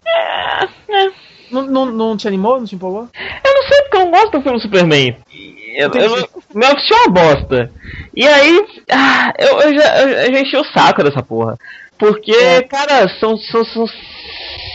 Não, 1.51 1.63
não, 1.67 1.87
não 1.87 2.17
te 2.17 2.27
animou? 2.29 2.59
Não 2.59 2.67
te 2.67 2.75
empolgou? 2.75 3.09
Eu 3.45 3.55
não 3.55 3.63
sei 3.69 3.83
porque 3.83 3.97
eu 3.97 4.05
não 4.05 4.11
gosto 4.11 4.31
do 4.33 4.43
filme 4.43 4.61
Superman. 4.61 5.17
Eu, 5.77 5.89
Entendi. 5.89 6.05
eu, 6.07 6.29
meu 6.55 6.69
é 6.69 6.73
uma 6.73 7.13
bosta. 7.13 7.73
E 8.15 8.27
aí, 8.27 8.65
ah, 8.91 9.33
eu, 9.39 9.61
eu 9.61 9.75
já, 9.79 9.99
eu, 10.03 10.09
eu 10.09 10.35
já 10.35 10.41
enchi 10.41 10.57
o 10.57 10.65
saco 10.65 11.05
dessa 11.05 11.23
porra. 11.23 11.57
Porque, 11.99 12.33
É. 12.33 12.63
cara, 12.63 13.09
são, 13.19 13.37
são, 13.37 13.65
são 13.65 13.87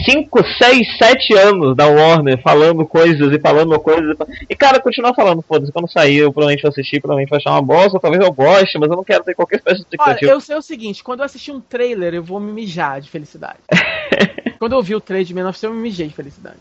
5, 0.05 0.39
6, 0.61 0.97
7 0.97 1.33
anos 1.37 1.75
da 1.75 1.87
Warner 1.87 2.41
falando 2.41 2.85
coisas 2.85 3.31
e 3.31 3.39
falando 3.39 3.79
coisas. 3.79 4.15
e 4.49 4.53
E, 4.53 4.55
cara, 4.55 4.79
continua 4.79 5.13
falando, 5.13 5.41
foda-se, 5.41 5.71
quando 5.71 5.91
sair 5.91 6.17
eu 6.17 6.31
provavelmente 6.31 6.61
vou 6.61 6.69
assistir, 6.69 6.99
provavelmente 6.99 7.29
vou 7.29 7.37
achar 7.37 7.51
uma 7.51 7.61
bosta, 7.61 7.99
talvez 7.99 8.23
eu 8.23 8.31
goste, 8.31 8.77
mas 8.77 8.89
eu 8.89 8.95
não 8.95 9.03
quero 9.03 9.23
ter 9.23 9.33
qualquer 9.33 9.57
espécie 9.57 9.79
de 9.79 9.85
Olha, 9.85 9.95
expectativa. 9.95 10.31
eu 10.31 10.41
sei 10.41 10.55
o 10.55 10.61
seguinte, 10.61 11.03
quando 11.03 11.19
eu 11.19 11.25
assistir 11.25 11.51
um 11.51 11.61
trailer, 11.61 12.13
eu 12.13 12.23
vou 12.23 12.39
me 12.39 12.51
mijar 12.51 13.01
de 13.01 13.09
felicidade. 13.09 13.59
quando 14.59 14.73
eu 14.73 14.81
vi 14.81 14.95
o 14.95 15.01
trailer 15.01 15.25
de 15.25 15.33
Man 15.33 15.49
of 15.49 15.57
Steel, 15.57 15.71
eu 15.71 15.75
me 15.75 15.81
mijei 15.83 16.07
de 16.07 16.13
felicidade. 16.13 16.57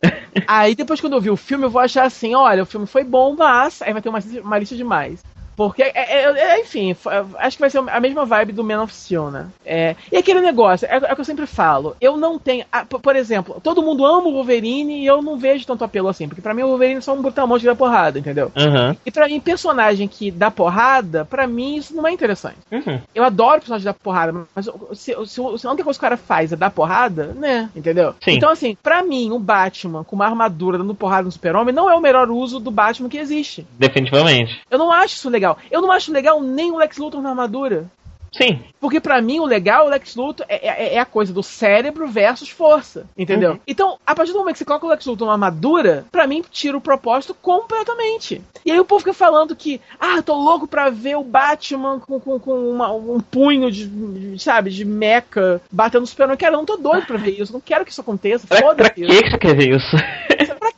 Aí 0.47 0.75
depois 0.75 1.01
quando 1.01 1.15
eu 1.15 1.21
vi 1.21 1.31
o 1.31 1.37
filme, 1.37 1.65
eu 1.65 1.71
vou 1.71 1.81
achar 1.81 2.05
assim, 2.05 2.35
olha, 2.35 2.63
o 2.63 2.67
filme 2.67 2.87
foi 2.87 3.05
bom, 3.05 3.35
mas 3.37 3.83
aí 3.83 3.93
vai 3.93 4.03
ter 4.03 4.09
uma, 4.09 4.21
uma 4.43 4.59
lista 4.59 4.75
de 4.75 4.85
mais. 4.85 5.23
Porque, 5.57 5.83
é, 5.83 5.93
é- 5.95 6.25
é- 6.57 6.61
enfim, 6.61 6.91
f- 6.93 7.09
acho 7.39 7.57
que 7.57 7.61
vai 7.61 7.71
ser 7.71 7.79
a 7.89 8.01
mesma 8.01 8.25
vibe 8.25 8.53
do 8.53 8.65
Man 8.65 8.83
of 8.83 8.95
Steel, 8.95 9.31
né? 9.31 9.47
É, 9.65 9.95
e 10.11 10.17
aquele 10.17 10.41
negócio, 10.41 10.87
é, 10.87 10.95
é 10.97 11.13
o 11.13 11.15
que 11.15 11.21
eu 11.21 11.25
sempre 11.25 11.47
falo, 11.47 11.95
eu 12.01 12.17
não 12.17 12.39
tenho... 12.39 12.65
ah, 12.73 12.85
por, 12.85 13.15
exemplo, 13.17 13.61
todo 13.63 13.83
mundo 13.83 14.05
ama 14.07 14.29
o 14.29 14.33
Wolverine 14.33 15.01
e 15.03 15.07
eu 15.07 15.21
não 15.23 15.37
vejo 15.39 15.67
tanto 15.67 15.85
apelo 15.85 16.09
assim, 16.09 16.27
porque 16.29 16.41
pra 16.43 16.55
mim 16.55 16.63
o 16.63 16.69
Wolverine 16.69 16.99
é 16.99 17.01
só 17.01 17.13
um 17.15 17.23
brutamonte 17.23 17.61
que 17.63 17.67
dá 17.67 17.75
porrada, 17.75 18.19
entendeu? 18.19 18.51
Uhum, 18.57 18.97
E 19.05 19.11
pra 19.11 19.27
mim, 19.29 19.41
personagem 19.41 20.09
que 20.09 20.31
dá 20.31 20.51
porrada, 20.51 21.25
pra 21.25 21.47
mim 21.47 21.77
isso 21.77 21.95
não 21.95 22.07
é 22.07 22.13
interessante. 22.13 22.57
uhum. 22.71 23.01
Eu 23.15 23.25
adoro 23.25 23.61
personagem 23.61 23.85
dar 23.85 23.95
porrada, 23.95 24.33
mas 24.55 24.67
se, 24.95 25.15
se, 25.27 25.35
se 25.59 25.67
a 25.67 25.71
única 25.71 25.85
coisa 25.85 25.99
que 25.99 26.05
o 26.05 26.09
cara 26.09 26.17
faz 26.17 26.53
é 26.53 26.57
dar 26.57 26.71
porrada, 26.71 27.27
né? 27.37 27.69
Entendeu? 27.77 28.15
Sim. 28.23 28.33
Então, 28.33 28.51
assim, 28.51 28.77
pra 28.83 29.03
mim, 29.03 29.31
um 29.31 29.39
Batman 29.39 30.03
com 30.05 30.17
uma 30.17 30.25
armadura 30.27 30.79
dando 30.79 30.95
porrada 30.95 31.25
no 31.25 31.33
super-homem 31.33 31.75
não 31.75 31.91
é 31.91 31.95
o 31.95 32.01
melhor 32.01 32.31
uso 32.31 32.59
do 32.59 32.71
Batman 32.71 33.09
que 33.09 33.19
existe. 33.19 33.67
Definitivamente. 33.79 34.61
Eu 34.71 34.79
não 34.79 34.91
acho 34.91 35.15
isso 35.17 35.29
legal. 35.29 35.42
Eu 35.71 35.81
não 35.83 35.91
acho 35.93 36.13
legal 36.13 36.41
nem 36.43 36.71
o 36.71 36.77
Lex 36.79 36.97
Luthor 36.99 37.21
na 37.23 37.31
armadura. 37.31 37.87
Sim. 38.35 38.61
Porque 38.81 38.99
pra 38.99 39.21
mim 39.21 39.41
o 39.41 39.45
legal, 39.45 39.85
o 39.85 39.89
Lex 39.91 40.17
Luthor, 40.17 40.47
é, 40.49 40.67
é, 40.67 40.95
é 40.95 40.99
a 40.99 41.05
coisa 41.05 41.35
do 41.35 41.43
cérebro 41.43 42.09
versus 42.09 42.49
força, 42.49 43.05
entendeu? 43.15 43.51
Uhum. 43.53 43.59
Então, 43.67 43.99
a 44.07 44.15
partir 44.15 44.33
do 44.33 44.39
momento 44.39 44.55
que 44.55 44.59
você 44.61 44.65
coloca 44.65 44.87
o 44.87 44.89
Lex 44.89 45.05
Luthor 45.05 45.27
numa 45.27 45.35
armadura, 45.35 46.07
pra 46.11 46.27
mim 46.27 46.43
tira 46.51 46.75
o 46.75 46.81
propósito 46.81 47.35
completamente. 47.35 48.41
E 48.65 48.73
aí 48.73 48.81
o 48.81 48.87
povo 48.87 49.01
fica 49.01 49.13
falando 49.13 49.55
que, 49.55 49.83
ah, 50.01 50.23
tô 50.23 50.35
louco 50.35 50.67
pra 50.67 50.89
ver 50.89 51.17
o 51.17 51.23
Batman 51.23 52.01
com, 52.01 52.19
com, 52.19 52.39
com 52.41 52.71
uma- 52.71 52.91
um 52.91 53.21
punho 53.21 53.71
de, 53.71 53.87
de, 53.87 54.43
sabe, 54.43 54.71
de 54.71 54.83
meca 54.87 55.61
batendo 55.71 56.01
no 56.01 56.07
super 56.07 56.35
Cara, 56.37 56.55
eu 56.55 56.59
não 56.59 56.65
tô 56.65 56.79
doido 56.79 57.07
pra 57.07 57.19
ver 57.19 57.39
isso, 57.39 57.53
não 57.53 57.61
quero 57.61 57.85
que 57.85 57.91
isso 57.93 58.01
aconteça, 58.01 58.47
Pra, 58.47 58.75
pra 58.75 58.89
que 58.89 59.05
você 59.05 59.37
quer 59.37 59.55
ver 59.55 59.77
isso? 59.77 59.95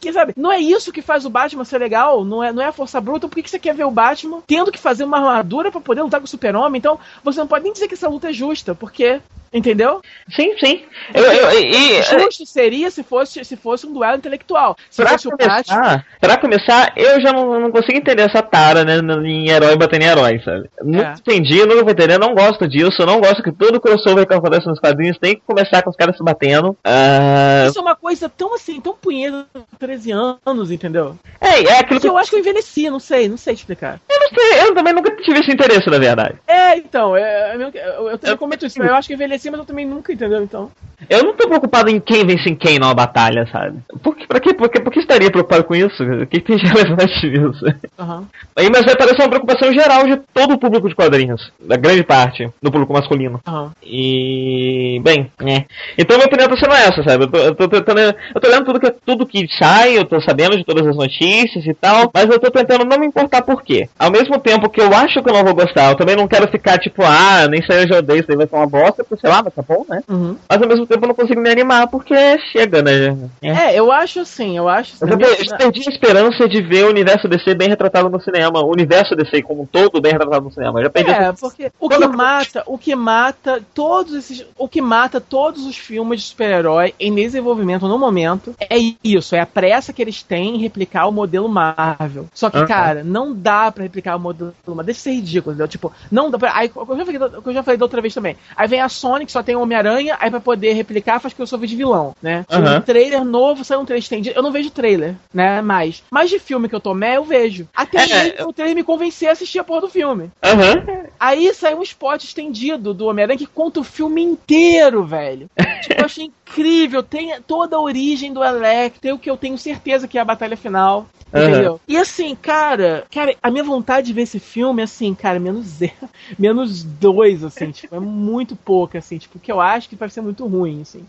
Quê, 0.05 0.13
sabe? 0.13 0.35
Não 0.37 0.53
é 0.53 0.59
isso 0.59 0.93
que 0.93 1.01
faz 1.01 1.25
o 1.25 1.31
Batman 1.31 1.65
ser 1.65 1.79
legal, 1.79 2.27
não 2.27 2.45
é, 2.45 2.53
não 2.53 2.63
é 2.63 2.67
a 2.67 2.73
força 2.73 3.01
bruta. 3.01 3.27
Por 3.27 3.37
que, 3.37 3.43
que 3.43 3.49
você 3.49 3.59
quer 3.59 3.75
ver 3.75 3.85
o 3.85 3.91
Batman 3.91 4.43
tendo 4.47 4.71
que 4.71 4.79
fazer 4.79 5.03
uma 5.03 5.17
armadura 5.17 5.71
pra 5.71 5.81
poder 5.81 6.03
lutar 6.03 6.21
com 6.21 6.27
o 6.27 6.29
super-homem? 6.29 6.79
Então, 6.79 6.99
você 7.23 7.41
não 7.41 7.47
pode 7.47 7.65
nem 7.65 7.73
dizer 7.73 7.89
que 7.89 7.95
essa 7.95 8.07
luta 8.07 8.29
é 8.29 8.33
justa, 8.33 8.75
porque. 8.75 9.23
Entendeu? 9.55 10.03
sim, 10.35 10.57
sim. 10.59 10.83
Eu, 11.15 11.23
eu, 11.23 11.61
e, 11.61 12.03
Justo 12.03 12.45
seria 12.45 12.91
se 12.91 13.03
fosse, 13.05 13.45
se 13.45 13.57
fosse 13.57 13.87
um 13.87 13.93
duelo 13.93 14.17
intelectual. 14.17 14.77
Se 14.91 15.01
Pra 15.01 15.13
fosse 15.13 15.31
começar, 15.31 16.05
pra 16.21 16.37
começar, 16.37 16.93
eu 16.97 17.21
já 17.21 17.33
não, 17.33 17.61
não 17.61 17.71
consigo 17.71 17.97
entender 17.97 18.23
essa 18.23 18.43
tara, 18.43 18.85
né, 18.85 18.97
em 19.25 19.49
herói 19.49 19.77
batendo 19.77 20.03
em 20.03 20.07
herói, 20.09 20.41
sabe? 20.45 20.69
Nunca 20.83 21.09
É. 21.09 21.13
entendi, 21.13 21.61
nunca 21.65 21.83
vou 21.83 21.91
entender, 21.91 22.19
não 22.19 22.35
gosto 22.35 22.67
disso, 22.67 23.01
eu 23.03 23.07
não 23.07 23.21
gosto 23.21 23.43
que 23.43 23.53
todo 23.53 23.81
crossover 23.81 24.27
que 24.27 24.35
acontece 24.35 24.67
nos 24.67 24.81
quadrinhos 24.81 25.19
tem 25.19 25.37
que 25.37 25.43
começar 25.47 25.83
com 25.83 25.91
os 25.91 25.97
caras 25.97 26.17
se 26.17 26.25
batendo. 26.25 26.77
Ah, 26.85 27.67
Isso 27.69 27.79
é 27.79 27.83
uma 27.83 27.95
coisa 27.97 28.29
tão 28.29 28.55
assim, 28.55 28.81
tão 28.81 28.95
punheta 28.95 29.47
com 29.53 29.63
13 29.79 30.11
anos, 30.13 30.71
entendeu? 30.71 31.17
é, 31.41 31.63
é 31.63 31.79
aquilo 31.79 32.01
Que 32.01 32.07
que 32.07 32.11
eu 32.11 32.19
acho 32.19 32.31
que 32.31 32.37
eu 32.37 32.41
envelheci, 32.41 32.91
não 32.91 32.99
sei, 32.99 33.29
não 33.29 33.37
sei 33.37 33.55
explicar. 33.55 34.01
eu 34.11 34.19
não 34.21 34.29
sei, 34.29 34.61
eu 34.69 34.75
também 34.75 34.93
nunca 34.93 35.15
tive 35.17 35.39
esse 35.41 35.53
interesse, 35.53 35.89
na 35.89 35.99
verdade. 35.99 36.35
É, 36.47 36.77
então, 36.77 37.17
é, 37.17 37.23
é 37.23 37.57
eu, 37.57 38.09
eu 38.11 38.19
Eu- 38.23 38.39
comento 38.39 38.67
isso, 38.67 38.83
eu 38.83 38.95
acho 38.95 39.07
que 39.09 39.15
eu 39.15 39.19
envelheci, 39.45 39.51
mas 39.51 39.61
eu 39.61 39.67
também 39.67 39.87
nunca, 39.87 40.13
entendeu? 40.13 40.43
Então. 40.43 40.71
Eu 41.09 41.23
não 41.23 41.35
tô 41.35 41.47
preocupado 41.49 41.91
em 41.91 42.01
quem 42.01 42.25
vence 42.25 42.49
em 42.49 42.55
quem 42.55 42.79
numa 42.79 42.95
batalha, 42.95 43.47
sabe? 43.51 43.79
Por 44.03 44.17
que, 44.17 44.27
pra 44.27 44.41
quê? 44.41 44.55
Por 44.55 44.69
que, 44.69 44.81
por 44.81 44.93
que 44.93 45.01
estaria 45.01 45.31
preocupado 45.31 45.65
com 45.65 45.75
isso? 45.75 46.03
O 46.03 46.27
que, 46.27 46.41
que 46.41 46.47
tem 46.47 46.57
de 46.57 46.67
relevante 46.67 47.27
nisso? 47.29 47.65
Aham. 47.99 48.27
Aí, 48.57 48.69
mas 48.71 48.85
vai 48.85 48.97
parecer 48.97 49.23
uma 49.23 49.29
preocupação 49.29 49.73
geral 49.73 50.07
de 50.07 50.17
todo 50.33 50.55
o 50.55 50.59
público 50.59 50.89
de 50.89 50.95
quadrinhos, 50.95 51.53
da 51.61 51.77
grande 51.77 52.03
parte 52.03 52.49
do 52.63 52.71
público 52.71 52.93
masculino. 52.93 53.41
Aham. 53.47 53.73
E. 53.83 55.01
Bem, 55.03 55.31
né? 55.41 55.67
Então 55.99 56.17
minha 56.17 56.27
opinião 56.27 56.49
tá 56.49 56.57
sendo 56.57 56.75
essa, 56.75 57.03
sabe? 57.03 57.25
Eu 57.25 57.31
tô, 57.31 57.39
eu 57.39 57.55
tô 57.55 57.69
tentando. 57.69 58.01
Eu 58.35 58.41
tô 58.41 58.49
lendo 58.49 58.65
tudo 58.65 58.81
que, 58.81 58.91
tudo 59.05 59.27
que 59.27 59.47
sai, 59.59 59.99
eu 59.99 60.05
tô 60.05 60.21
sabendo 60.21 60.57
de 60.57 60.65
todas 60.65 60.87
as 60.87 60.97
notícias 60.97 61.67
e 61.67 61.75
tal, 61.75 62.11
mas 62.15 62.27
eu 62.27 62.39
tô 62.39 62.51
tentando 62.51 62.85
não 62.85 62.99
me 62.99 63.07
importar 63.07 63.43
por 63.43 63.63
quê. 63.63 63.89
Ao 63.99 64.11
mesmo 64.11 64.39
tempo 64.39 64.71
que 64.71 64.81
eu 64.81 64.95
acho 64.95 65.23
que 65.23 65.29
eu 65.29 65.35
não 65.35 65.45
vou 65.45 65.55
gostar, 65.55 65.91
eu 65.91 65.97
também 65.97 66.17
não 66.17 66.29
quero 66.29 66.49
ficar 66.49 66.79
tipo, 66.79 67.03
ah, 67.03 67.47
nem 67.49 67.63
sei 67.63 67.85
eu 67.91 67.99
odeio, 67.99 68.21
isso 68.21 68.31
aí 68.31 68.37
vai 68.37 68.47
ser 68.47 68.57
uma 68.57 68.67
bosta, 68.67 69.05
porque 69.05 69.21
sei 69.21 69.31
lá, 69.31 69.34
mas 69.43 69.55
tá 69.55 69.63
bom, 69.63 69.85
né? 69.89 70.03
Uhum. 70.09 70.37
Mas 70.49 70.63
ao 70.63 70.69
mesmo 70.69 70.87
tempo 70.87 71.05
eu 71.05 71.09
não 71.09 71.15
consigo 71.15 71.41
me 71.41 71.51
animar, 71.51 71.87
porque 71.89 72.15
chega, 72.53 72.83
né? 72.83 73.17
É, 73.43 73.75
eu 73.75 73.91
acho 73.91 74.21
assim, 74.21 74.57
eu 74.57 74.69
acho. 74.69 74.95
Eu, 75.01 75.09
assim, 75.09 75.51
eu 75.51 75.57
perdi 75.57 75.89
a 75.89 75.93
esperança 75.93 76.49
de 76.49 76.63
ver 76.63 76.85
o 76.85 76.91
universo 76.91 77.29
DC 77.29 77.55
bem 77.55 77.69
retratado 77.69 78.09
no 78.09 78.21
cinema. 78.21 78.61
O 78.61 78.71
universo 78.71 79.15
DC 79.15 79.43
como 79.43 79.63
um 79.63 79.67
todo 79.67 80.01
bem 80.01 80.13
retratado 80.13 80.45
no 80.45 80.53
cinema. 80.53 80.79
Eu 80.79 80.85
já 80.85 80.91
perdi 80.91 81.11
É, 81.11 81.33
porque 81.33 81.71
o 81.79 81.89
que 81.89 82.07
mata, 82.07 82.63
o 82.67 82.79
que 82.79 82.95
mata 82.95 83.63
todos 83.75 84.15
esses, 84.15 84.45
o 84.57 84.69
que 84.69 84.81
mata 84.81 85.21
todos 85.21 85.65
os 85.67 85.77
filmes 85.77 86.21
de 86.21 86.27
super-herói 86.29 86.95
em 86.99 87.15
desenvolvimento 87.15 87.87
no 87.89 87.99
momento 87.99 88.55
é 88.59 88.77
isso, 89.03 89.35
é 89.35 89.41
a 89.41 89.47
pressa 89.47 89.93
que 89.93 90.03
eles 90.03 90.23
têm 90.23 90.57
em 90.57 90.59
replicar 90.59 91.07
o 91.07 91.13
modelo 91.13 91.49
Marvel. 91.49 92.27
Só 92.35 92.51
que, 92.51 92.59
Aham. 92.59 92.67
cara, 92.67 93.05
não 93.05 93.35
dá 93.35 93.71
pra 93.71 93.85
replicar 93.85 94.17
o 94.17 94.21
modelo 94.21 94.55
Marvel, 94.67 94.85
deixa 94.85 94.99
de 94.99 95.03
ser 95.03 95.13
ridículo, 95.13 95.53
entendeu? 95.53 95.69
Tipo, 95.69 95.93
não 96.11 96.31
dá 96.31 96.39
pra, 96.39 96.57
aí, 96.57 96.71
eu 96.75 96.97
já 96.97 97.05
falei, 97.05 97.21
eu 97.47 97.53
já 97.53 97.63
falei 97.63 97.79
da 97.79 97.85
outra 97.85 98.01
vez 98.01 98.15
também. 98.15 98.37
Aí 98.57 98.69
vem 98.69 98.81
a 98.81 98.89
Sony 98.89 99.14
que 99.25 99.33
só 99.33 99.43
tem 99.43 99.57
Homem-Aranha, 99.57 100.17
aí 100.21 100.31
pra 100.31 100.41
poder 100.41 100.73
replicar 100.73 101.21
faz 101.21 101.35
que 101.35 101.41
eu 101.41 101.47
sou 101.47 101.59
de 101.59 101.77
vilão, 101.77 102.15
né? 102.23 102.45
Aham. 102.51 102.79
Um 102.79 102.81
trailer 102.81 103.25
novo, 103.25 103.65
saiu 103.65 103.81
um 103.81 103.85
trailer 103.85 104.03
estendido, 104.03 104.37
eu 104.37 104.43
não 104.43 104.53
vejo 104.53 104.71
trailer, 104.71 105.15
né? 105.33 105.63
Mais, 105.63 106.03
mas 106.11 106.31
de 106.31 106.39
filme 106.39 106.69
que 106.69 106.75
eu 106.75 106.81
tomei, 106.81 107.17
eu 107.17 107.25
vejo. 107.25 107.69
Até 107.75 107.99
É, 107.99 108.15
aí, 108.15 108.35
o 108.41 108.53
trailer 108.53 108.75
me 108.75 108.83
convencer 108.85 109.29
a 109.29 109.33
assistir 109.33 109.59
a 109.59 109.65
porra 109.65 109.83
do 109.83 109.89
filme. 109.89 110.31
Aham. 110.43 110.85
Aí 111.19 111.53
saiu 111.55 111.79
um 111.79 111.83
spot 111.83 112.23
estendido 112.23 112.93
do 112.93 113.07
Homem-Aranha 113.07 113.39
que 113.39 113.47
conta 113.47 113.81
o 113.81 113.85
filme 113.85 114.23
inteiro, 114.23 115.05
velho. 115.05 115.49
tipo, 115.83 116.01
eu 116.01 116.05
achei 116.05 116.25
incrível. 116.25 117.03
Tem 117.03 117.41
toda 117.47 117.77
a 117.77 117.81
origem 117.81 118.33
do 118.33 118.45
Electro, 118.45 119.15
o 119.15 119.19
que 119.19 119.31
eu 119.31 119.37
tenho 119.37 119.57
certeza 119.57 120.09
que 120.09 120.19
é 120.19 120.21
a 120.21 120.25
batalha 120.25 120.57
final. 120.57 121.07
Entendeu? 121.35 121.81
E 121.89 121.97
assim, 121.97 122.35
cara, 122.37 123.05
cara, 123.11 123.35
a 123.43 123.51
minha 123.51 123.65
vontade 123.65 124.07
de 124.07 124.13
ver 124.13 124.23
esse 124.23 124.39
filme, 124.39 124.83
assim, 124.83 125.15
cara, 125.15 125.41
menos 125.41 125.67
zero, 125.79 126.09
menos 126.39 126.85
dois, 126.85 127.43
assim, 127.43 127.73
tipo, 127.73 127.95
é 127.95 128.01
muito 128.01 128.55
pouco, 128.55 128.97
assim, 128.97 129.19
tipo, 129.19 129.39
que 129.41 129.51
eu 129.51 129.61
acho 129.61 129.89
que 129.89 129.97
vai 129.97 130.09
ser 130.09 130.21
muito 130.21 130.47
ruim, 130.47 130.83
assim. 130.83 131.05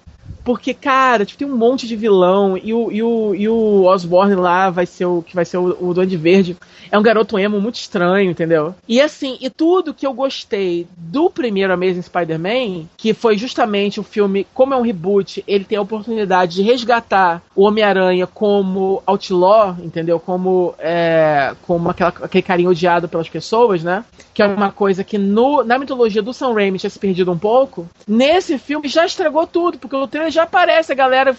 Porque, 0.46 0.76
cara, 0.76 1.26
tipo, 1.26 1.40
tem 1.40 1.48
um 1.48 1.58
monte 1.58 1.88
de 1.88 1.96
vilão 1.96 2.56
e 2.56 2.72
o, 2.72 2.92
e 2.92 3.02
o, 3.02 3.34
e 3.34 3.50
o 3.50 3.84
Osborne 3.86 4.36
lá 4.36 4.70
vai 4.70 4.86
ser 4.86 5.06
o 5.06 5.24
que 5.24 5.34
vai 5.34 5.44
ser 5.44 5.58
o, 5.58 5.76
o 5.82 5.92
Duende 5.92 6.16
Verde. 6.16 6.56
É 6.92 7.00
um 7.00 7.02
garoto 7.02 7.40
emo 7.40 7.60
muito 7.60 7.76
estranho, 7.76 8.30
entendeu? 8.30 8.76
E 8.88 9.02
assim, 9.02 9.40
e 9.42 9.50
tudo 9.50 9.92
que 9.92 10.06
eu 10.06 10.14
gostei 10.14 10.88
do 10.96 11.32
primeiro 11.32 11.74
Amazing 11.74 12.04
Spider-Man, 12.04 12.86
que 12.96 13.12
foi 13.12 13.40
justamente 13.40 14.00
o 14.00 14.04
filme, 14.04 14.46
como 14.54 14.76
é 14.76 14.78
um 14.78 14.84
reboot, 14.84 15.44
ele 15.48 15.66
tem 15.66 15.80
a 15.80 15.82
oportunidade 15.82 16.58
de 16.58 16.62
resgatar 16.62 17.42
o 17.56 17.64
Homem-Aranha 17.64 18.28
como 18.28 19.02
outlaw, 19.08 19.76
entendeu? 19.84 20.20
Como, 20.20 20.76
é, 20.78 21.56
como 21.64 21.90
aquela, 21.90 22.14
aquele 22.22 22.44
carinho 22.44 22.70
odiado 22.70 23.10
pelas 23.10 23.28
pessoas, 23.28 23.84
né? 23.84 24.06
Que 24.32 24.44
é 24.44 24.46
uma 24.46 24.72
coisa 24.72 25.04
que 25.04 25.18
no, 25.18 25.64
na 25.64 25.80
mitologia 25.80 26.22
do 26.22 26.34
Sam 26.34 26.54
Raimi 26.54 26.78
tinha 26.78 26.90
se 26.90 27.00
perdido 27.00 27.32
um 27.32 27.38
pouco. 27.38 27.90
Nesse 28.08 28.60
filme 28.60 28.88
já 28.88 29.08
estragou 29.08 29.48
tudo, 29.48 29.80
porque 29.80 29.96
o 29.96 30.06
trailer 30.06 30.35
já 30.36 30.44
aparece 30.44 30.92
a 30.92 30.96
galera 30.96 31.36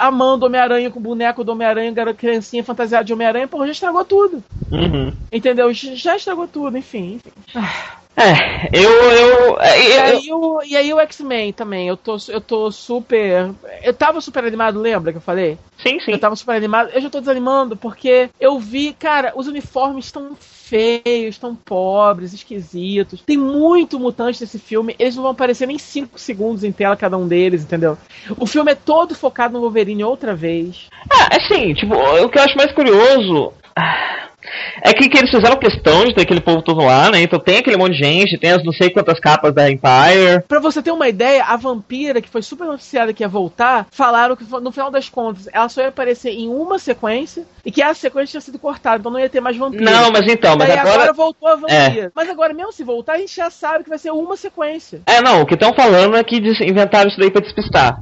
amando 0.00 0.46
Homem-Aranha 0.46 0.90
com 0.90 0.98
o 0.98 1.02
boneco 1.02 1.44
do 1.44 1.52
Homem-Aranha, 1.52 1.92
criancinha 2.14 2.64
fantasiada 2.64 3.04
de 3.04 3.12
Homem-Aranha, 3.12 3.48
porra, 3.48 3.66
já 3.66 3.72
estragou 3.72 4.04
tudo. 4.04 4.42
Uhum. 4.70 5.12
Entendeu? 5.30 5.72
Já 5.72 6.16
estragou 6.16 6.46
tudo, 6.48 6.76
enfim. 6.78 7.20
enfim. 7.24 7.32
É, 8.16 8.68
eu. 8.72 8.90
eu, 8.90 9.60
é, 9.60 9.80
E 9.80 9.92
eu- 9.92 10.02
aí 10.04 10.32
o, 10.32 10.62
e 10.62 10.76
aí 10.76 10.94
o 10.94 11.00
X-Men 11.00 11.52
também, 11.52 11.88
eu 11.88 11.96
tô, 11.96 12.16
eu 12.28 12.40
tô 12.40 12.70
super. 12.70 13.50
Eu 13.82 13.92
tava 13.92 14.20
super 14.20 14.44
animado, 14.44 14.80
lembra 14.80 15.10
que 15.12 15.18
eu 15.18 15.22
falei? 15.22 15.58
Sim, 15.86 16.00
sim. 16.00 16.12
Eu 16.12 16.18
tava 16.18 16.36
super 16.36 16.56
animado, 16.56 16.90
eu 16.92 17.00
já 17.00 17.10
tô 17.10 17.20
desanimando, 17.20 17.76
porque 17.76 18.30
eu 18.40 18.58
vi, 18.58 18.92
cara, 18.98 19.32
os 19.36 19.46
uniformes 19.46 20.06
estão 20.06 20.36
feios, 20.40 21.34
estão 21.34 21.54
pobres, 21.54 22.32
esquisitos. 22.32 23.22
Tem 23.22 23.36
muito 23.36 23.98
mutante 24.00 24.40
nesse 24.40 24.58
filme, 24.58 24.96
eles 24.98 25.14
não 25.16 25.22
vão 25.22 25.32
aparecer 25.32 25.66
nem 25.66 25.78
5 25.78 26.18
segundos 26.18 26.64
em 26.64 26.72
tela 26.72 26.96
cada 26.96 27.16
um 27.16 27.28
deles, 27.28 27.62
entendeu? 27.62 27.98
O 28.38 28.46
filme 28.46 28.72
é 28.72 28.74
todo 28.74 29.14
focado 29.14 29.54
no 29.54 29.60
Wolverine 29.60 30.04
outra 30.04 30.34
vez. 30.34 30.88
Ah, 31.10 31.36
assim, 31.36 31.74
tipo, 31.74 31.94
o 31.94 32.28
que 32.28 32.38
eu 32.38 32.42
acho 32.42 32.56
mais 32.56 32.72
curioso. 32.72 33.52
ah, 33.76 34.28
É 34.82 34.92
que, 34.92 35.08
que 35.08 35.18
eles 35.18 35.30
fizeram 35.30 35.56
questão 35.56 36.04
de 36.04 36.14
ter 36.14 36.22
aquele 36.22 36.40
povo 36.40 36.62
todo 36.62 36.82
lá, 36.84 37.10
né? 37.10 37.22
Então 37.22 37.38
tem 37.38 37.58
aquele 37.58 37.76
monte 37.76 37.92
de 37.92 38.04
gente, 38.04 38.38
tem 38.38 38.50
as 38.52 38.62
não 38.64 38.72
sei 38.72 38.90
quantas 38.90 39.18
capas 39.18 39.54
da 39.54 39.70
Empire. 39.70 40.42
Pra 40.46 40.60
você 40.60 40.82
ter 40.82 40.90
uma 40.90 41.08
ideia, 41.08 41.44
a 41.44 41.56
vampira, 41.56 42.20
que 42.20 42.28
foi 42.28 42.42
super 42.42 42.66
noticiada 42.66 43.12
que 43.12 43.22
ia 43.22 43.28
voltar, 43.28 43.86
falaram 43.90 44.36
que 44.36 44.44
no 44.44 44.70
final 44.72 44.90
das 44.90 45.08
contas 45.08 45.48
ela 45.52 45.68
só 45.74 45.82
ia 45.82 45.88
aparecer 45.88 46.30
em 46.30 46.48
uma 46.48 46.78
sequência 46.78 47.44
e 47.64 47.70
que 47.70 47.82
a 47.82 47.92
sequência 47.92 48.32
tinha 48.32 48.40
sido 48.40 48.58
cortada, 48.58 48.98
então 48.98 49.12
não 49.12 49.18
ia 49.18 49.28
ter 49.28 49.40
mais 49.40 49.56
vampira. 49.56 49.90
Não, 49.90 50.10
mas 50.10 50.26
então, 50.30 50.56
mas 50.56 50.68
Daí 50.68 50.78
agora... 50.78 50.94
agora. 50.94 51.12
voltou 51.12 51.48
a 51.48 51.56
vampira. 51.56 52.12
Mas 52.14 52.30
agora, 52.30 52.54
mesmo 52.54 52.72
se 52.72 52.84
voltar, 52.84 53.14
a 53.14 53.18
gente 53.18 53.34
já 53.34 53.50
sabe 53.50 53.84
que 53.84 53.90
vai 53.90 53.98
ser 53.98 54.12
uma 54.12 54.36
sequência. 54.36 55.02
É, 55.06 55.20
não, 55.20 55.42
o 55.42 55.46
que 55.46 55.54
estão 55.54 55.74
falando 55.74 56.16
é 56.16 56.22
que 56.22 56.36
inventaram 56.36 57.08
isso 57.08 57.18
daí 57.18 57.30
pra 57.30 57.42
despistar. 57.42 58.00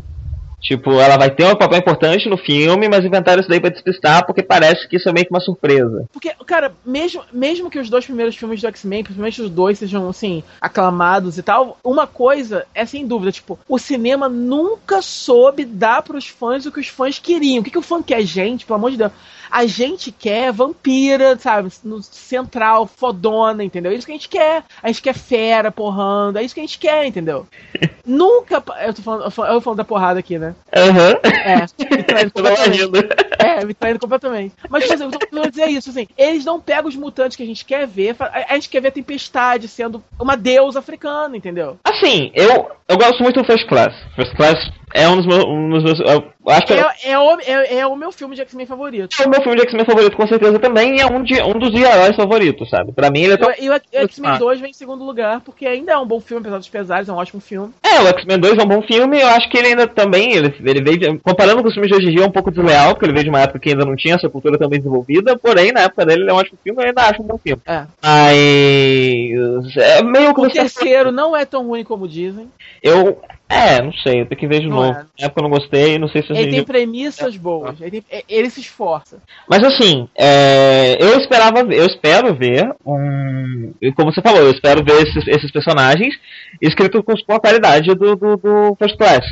Tipo, 0.62 0.92
ela 1.00 1.16
vai 1.16 1.28
ter 1.28 1.44
um 1.44 1.56
papel 1.56 1.78
importante 1.78 2.28
no 2.28 2.36
filme, 2.36 2.88
mas 2.88 3.04
inventaram 3.04 3.40
isso 3.40 3.48
daí 3.48 3.60
pra 3.60 3.68
despistar 3.68 4.24
porque 4.24 4.42
parece 4.42 4.88
que 4.88 4.96
isso 4.96 5.08
é 5.08 5.12
meio 5.12 5.26
que 5.26 5.32
uma 5.32 5.40
surpresa. 5.40 6.06
Porque, 6.12 6.32
cara, 6.46 6.72
mesmo, 6.86 7.24
mesmo 7.32 7.68
que 7.68 7.80
os 7.80 7.90
dois 7.90 8.04
primeiros 8.04 8.36
filmes 8.36 8.60
do 8.60 8.68
X-Men, 8.68 9.02
principalmente 9.02 9.42
os 9.42 9.50
dois, 9.50 9.78
sejam, 9.78 10.08
assim, 10.08 10.44
aclamados 10.60 11.36
e 11.36 11.42
tal, 11.42 11.78
uma 11.82 12.06
coisa 12.06 12.64
é 12.72 12.86
sem 12.86 13.06
dúvida, 13.06 13.32
tipo, 13.32 13.58
o 13.68 13.76
cinema 13.76 14.28
nunca 14.28 15.02
soube 15.02 15.64
dar 15.64 16.02
pros 16.02 16.28
fãs 16.28 16.64
o 16.64 16.70
que 16.70 16.80
os 16.80 16.88
fãs 16.88 17.18
queriam. 17.18 17.60
O 17.60 17.64
que, 17.64 17.70
que 17.70 17.78
o 17.78 17.82
fã 17.82 18.00
quer, 18.00 18.22
gente? 18.22 18.64
Pelo 18.64 18.76
amor 18.76 18.92
de 18.92 18.98
Deus. 18.98 19.12
A 19.52 19.66
gente 19.66 20.10
quer 20.10 20.50
vampira, 20.50 21.36
sabe? 21.38 21.70
No 21.84 22.02
central, 22.02 22.86
fodona, 22.86 23.62
entendeu? 23.62 23.92
É 23.92 23.94
isso 23.94 24.06
que 24.06 24.12
a 24.12 24.16
gente 24.16 24.28
quer. 24.30 24.64
A 24.82 24.86
gente 24.88 25.02
quer 25.02 25.14
fera 25.14 25.70
porrando. 25.70 26.38
É 26.38 26.42
isso 26.42 26.54
que 26.54 26.60
a 26.60 26.62
gente 26.62 26.78
quer, 26.78 27.04
entendeu? 27.04 27.46
Nunca. 28.06 28.64
Eu 28.80 28.94
tô 28.94 29.02
falando, 29.02 29.24
eu 29.24 29.30
tô 29.30 29.60
falando 29.60 29.76
da 29.76 29.84
porrada 29.84 30.18
aqui, 30.18 30.38
né? 30.38 30.54
Aham. 30.74 31.20
É, 31.22 31.94
me 31.94 32.02
traindo 32.02 32.32
Eu 32.34 32.42
completamente. 32.42 33.08
É, 33.38 33.64
me 33.66 33.74
traindo 33.74 33.98
completamente. 33.98 34.54
Mas, 34.70 34.86
por 34.86 34.94
exemplo, 34.94 35.14
eu 35.14 35.18
tô 35.18 35.26
querendo 35.26 35.50
dizer 35.50 35.68
isso, 35.68 35.90
assim, 35.90 36.08
eles 36.16 36.46
não 36.46 36.58
pegam 36.58 36.88
os 36.88 36.96
mutantes 36.96 37.36
que 37.36 37.42
a 37.42 37.46
gente 37.46 37.64
quer 37.64 37.86
ver, 37.86 38.16
a 38.18 38.54
gente 38.54 38.70
quer 38.70 38.80
ver 38.80 38.88
a 38.88 38.92
Tempestade 38.92 39.68
sendo 39.68 40.02
uma 40.18 40.34
deusa 40.34 40.78
africana, 40.78 41.36
entendeu? 41.36 41.78
Assim, 41.84 42.30
eu, 42.34 42.70
eu 42.88 42.96
gosto 42.96 43.22
muito 43.22 43.40
do 43.40 43.46
First 43.46 43.68
Class. 43.68 43.94
First 44.16 44.34
Class 44.34 44.56
é 44.94 45.08
um 45.08 45.16
dos 45.16 45.26
meus. 45.26 45.44
Um 45.44 45.70
dos 45.70 45.82
meus 45.84 46.00
eu 46.00 46.24
acho 46.48 46.66
que 46.66 46.72
é, 46.72 46.80
É, 47.04 47.10
é, 47.12 47.18
o, 47.18 47.40
é, 47.40 47.78
é 47.78 47.86
o 47.86 47.94
meu 47.96 48.10
filme 48.12 48.34
de 48.34 48.42
X-Men 48.42 48.66
favorito. 48.66 49.14
o 49.24 49.28
meu 49.28 49.40
filme 49.42 49.56
de 49.56 49.62
X-Men 49.62 49.84
favorito, 49.84 50.16
com 50.16 50.26
certeza 50.26 50.58
também, 50.58 50.96
e 50.96 51.00
é 51.00 51.06
um, 51.06 51.22
de, 51.22 51.40
um 51.42 51.52
dos 51.58 51.72
heróis 51.74 52.16
favoritos, 52.16 52.68
sabe? 52.68 52.92
Pra 52.92 53.10
mim 53.10 53.20
ele 53.22 53.34
é 53.34 53.36
tão. 53.36 53.50
E 53.58 53.70
o 53.70 53.72
o 53.74 54.04
X-Men 54.08 54.30
Ah. 54.32 54.38
2 54.38 54.60
vem 54.60 54.70
em 54.70 54.74
segundo 54.74 55.04
lugar, 55.04 55.40
porque 55.40 55.66
ainda 55.66 55.92
é 55.92 55.98
um 55.98 56.06
bom 56.06 56.20
filme, 56.20 56.40
apesar 56.42 56.58
dos 56.58 56.68
pesares, 56.68 57.08
é 57.08 57.12
um 57.12 57.16
ótimo 57.16 57.40
filme. 57.40 57.72
É, 57.82 58.00
o 58.00 58.06
X-Men 58.08 58.38
2 58.38 58.58
é 58.58 58.62
um 58.62 58.66
bom 58.66 58.82
filme, 58.82 59.20
eu 59.20 59.28
acho 59.28 59.48
que 59.50 59.56
ele 59.58 59.68
ainda 59.68 59.86
também, 59.86 60.32
ele, 60.32 60.54
ele 60.64 60.82
veio, 60.82 60.98
de- 60.98 61.18
comparando 61.20 61.62
com 61.62 61.68
os 61.68 61.74
filmes 61.74 61.90
de 61.90 61.96
hoje 61.96 62.08
em 62.08 62.14
dia, 62.16 62.24
é 62.24 62.28
um 62.28 62.32
pouco 62.32 62.50
desleal, 62.50 62.90
porque 62.94 63.06
ele 63.06 63.12
veio 63.12 63.24
de 63.24 63.30
uma 63.30 63.40
época 63.40 63.58
que 63.60 63.70
ainda 63.70 63.84
não 63.84 63.94
tinha 63.96 64.14
essa 64.16 64.28
cultura 64.28 64.58
tão 64.58 64.68
bem 64.68 64.78
desenvolvida, 64.80 65.38
porém, 65.38 65.70
na 65.72 65.82
época 65.82 66.04
dele 66.04 66.22
ele 66.22 66.30
é 66.30 66.34
um 66.34 66.36
ótimo 66.38 66.58
filme, 66.64 66.82
eu 66.82 66.86
ainda 66.88 67.02
acho 67.02 67.22
um 67.22 67.26
bom 67.26 67.38
filme. 67.38 67.62
É. 67.66 67.84
Mas. 68.02 69.76
É 69.76 70.02
meio 70.02 70.34
que 70.34 70.40
O 70.40 70.50
terceiro 70.50 71.12
não 71.12 71.36
é 71.36 71.44
tão 71.44 71.66
ruim 71.66 71.84
como 71.84 72.08
dizem. 72.08 72.48
Eu. 72.82 73.20
É, 73.54 73.82
não 73.82 73.92
sei, 73.92 74.22
eu 74.22 74.26
tenho 74.26 74.40
que 74.40 74.46
ver 74.46 74.60
de 74.60 74.68
Não 74.68 74.76
novo. 74.76 74.98
é. 74.98 75.02
Na 75.20 75.26
época 75.26 75.40
eu 75.40 75.42
não 75.42 75.50
gostei, 75.50 75.98
não 75.98 76.08
sei 76.08 76.22
se 76.22 76.32
Ele 76.32 76.42
tem 76.44 76.50
dia- 76.54 76.64
premissas 76.64 77.36
boas, 77.36 77.80
ele, 77.80 78.00
tem- 78.00 78.04
é- 78.18 78.24
ele 78.28 78.48
se 78.50 78.60
esforça. 78.60 79.18
Mas 79.48 79.62
assim, 79.64 80.08
é, 80.16 80.96
eu 81.00 81.18
esperava, 81.20 81.60
eu 81.60 81.86
espero 81.86 82.34
ver 82.34 82.72
um, 82.84 83.72
como 83.96 84.12
você 84.12 84.22
falou, 84.22 84.40
eu 84.40 84.50
espero 84.50 84.82
ver 84.84 85.02
esses, 85.06 85.26
esses 85.28 85.50
personagens 85.50 86.14
escritos 86.60 87.02
com, 87.04 87.14
com 87.14 87.34
a 87.34 87.40
qualidade 87.40 87.94
do, 87.94 88.16
do, 88.16 88.36
do 88.36 88.76
First 88.78 88.96
Class. 88.96 89.24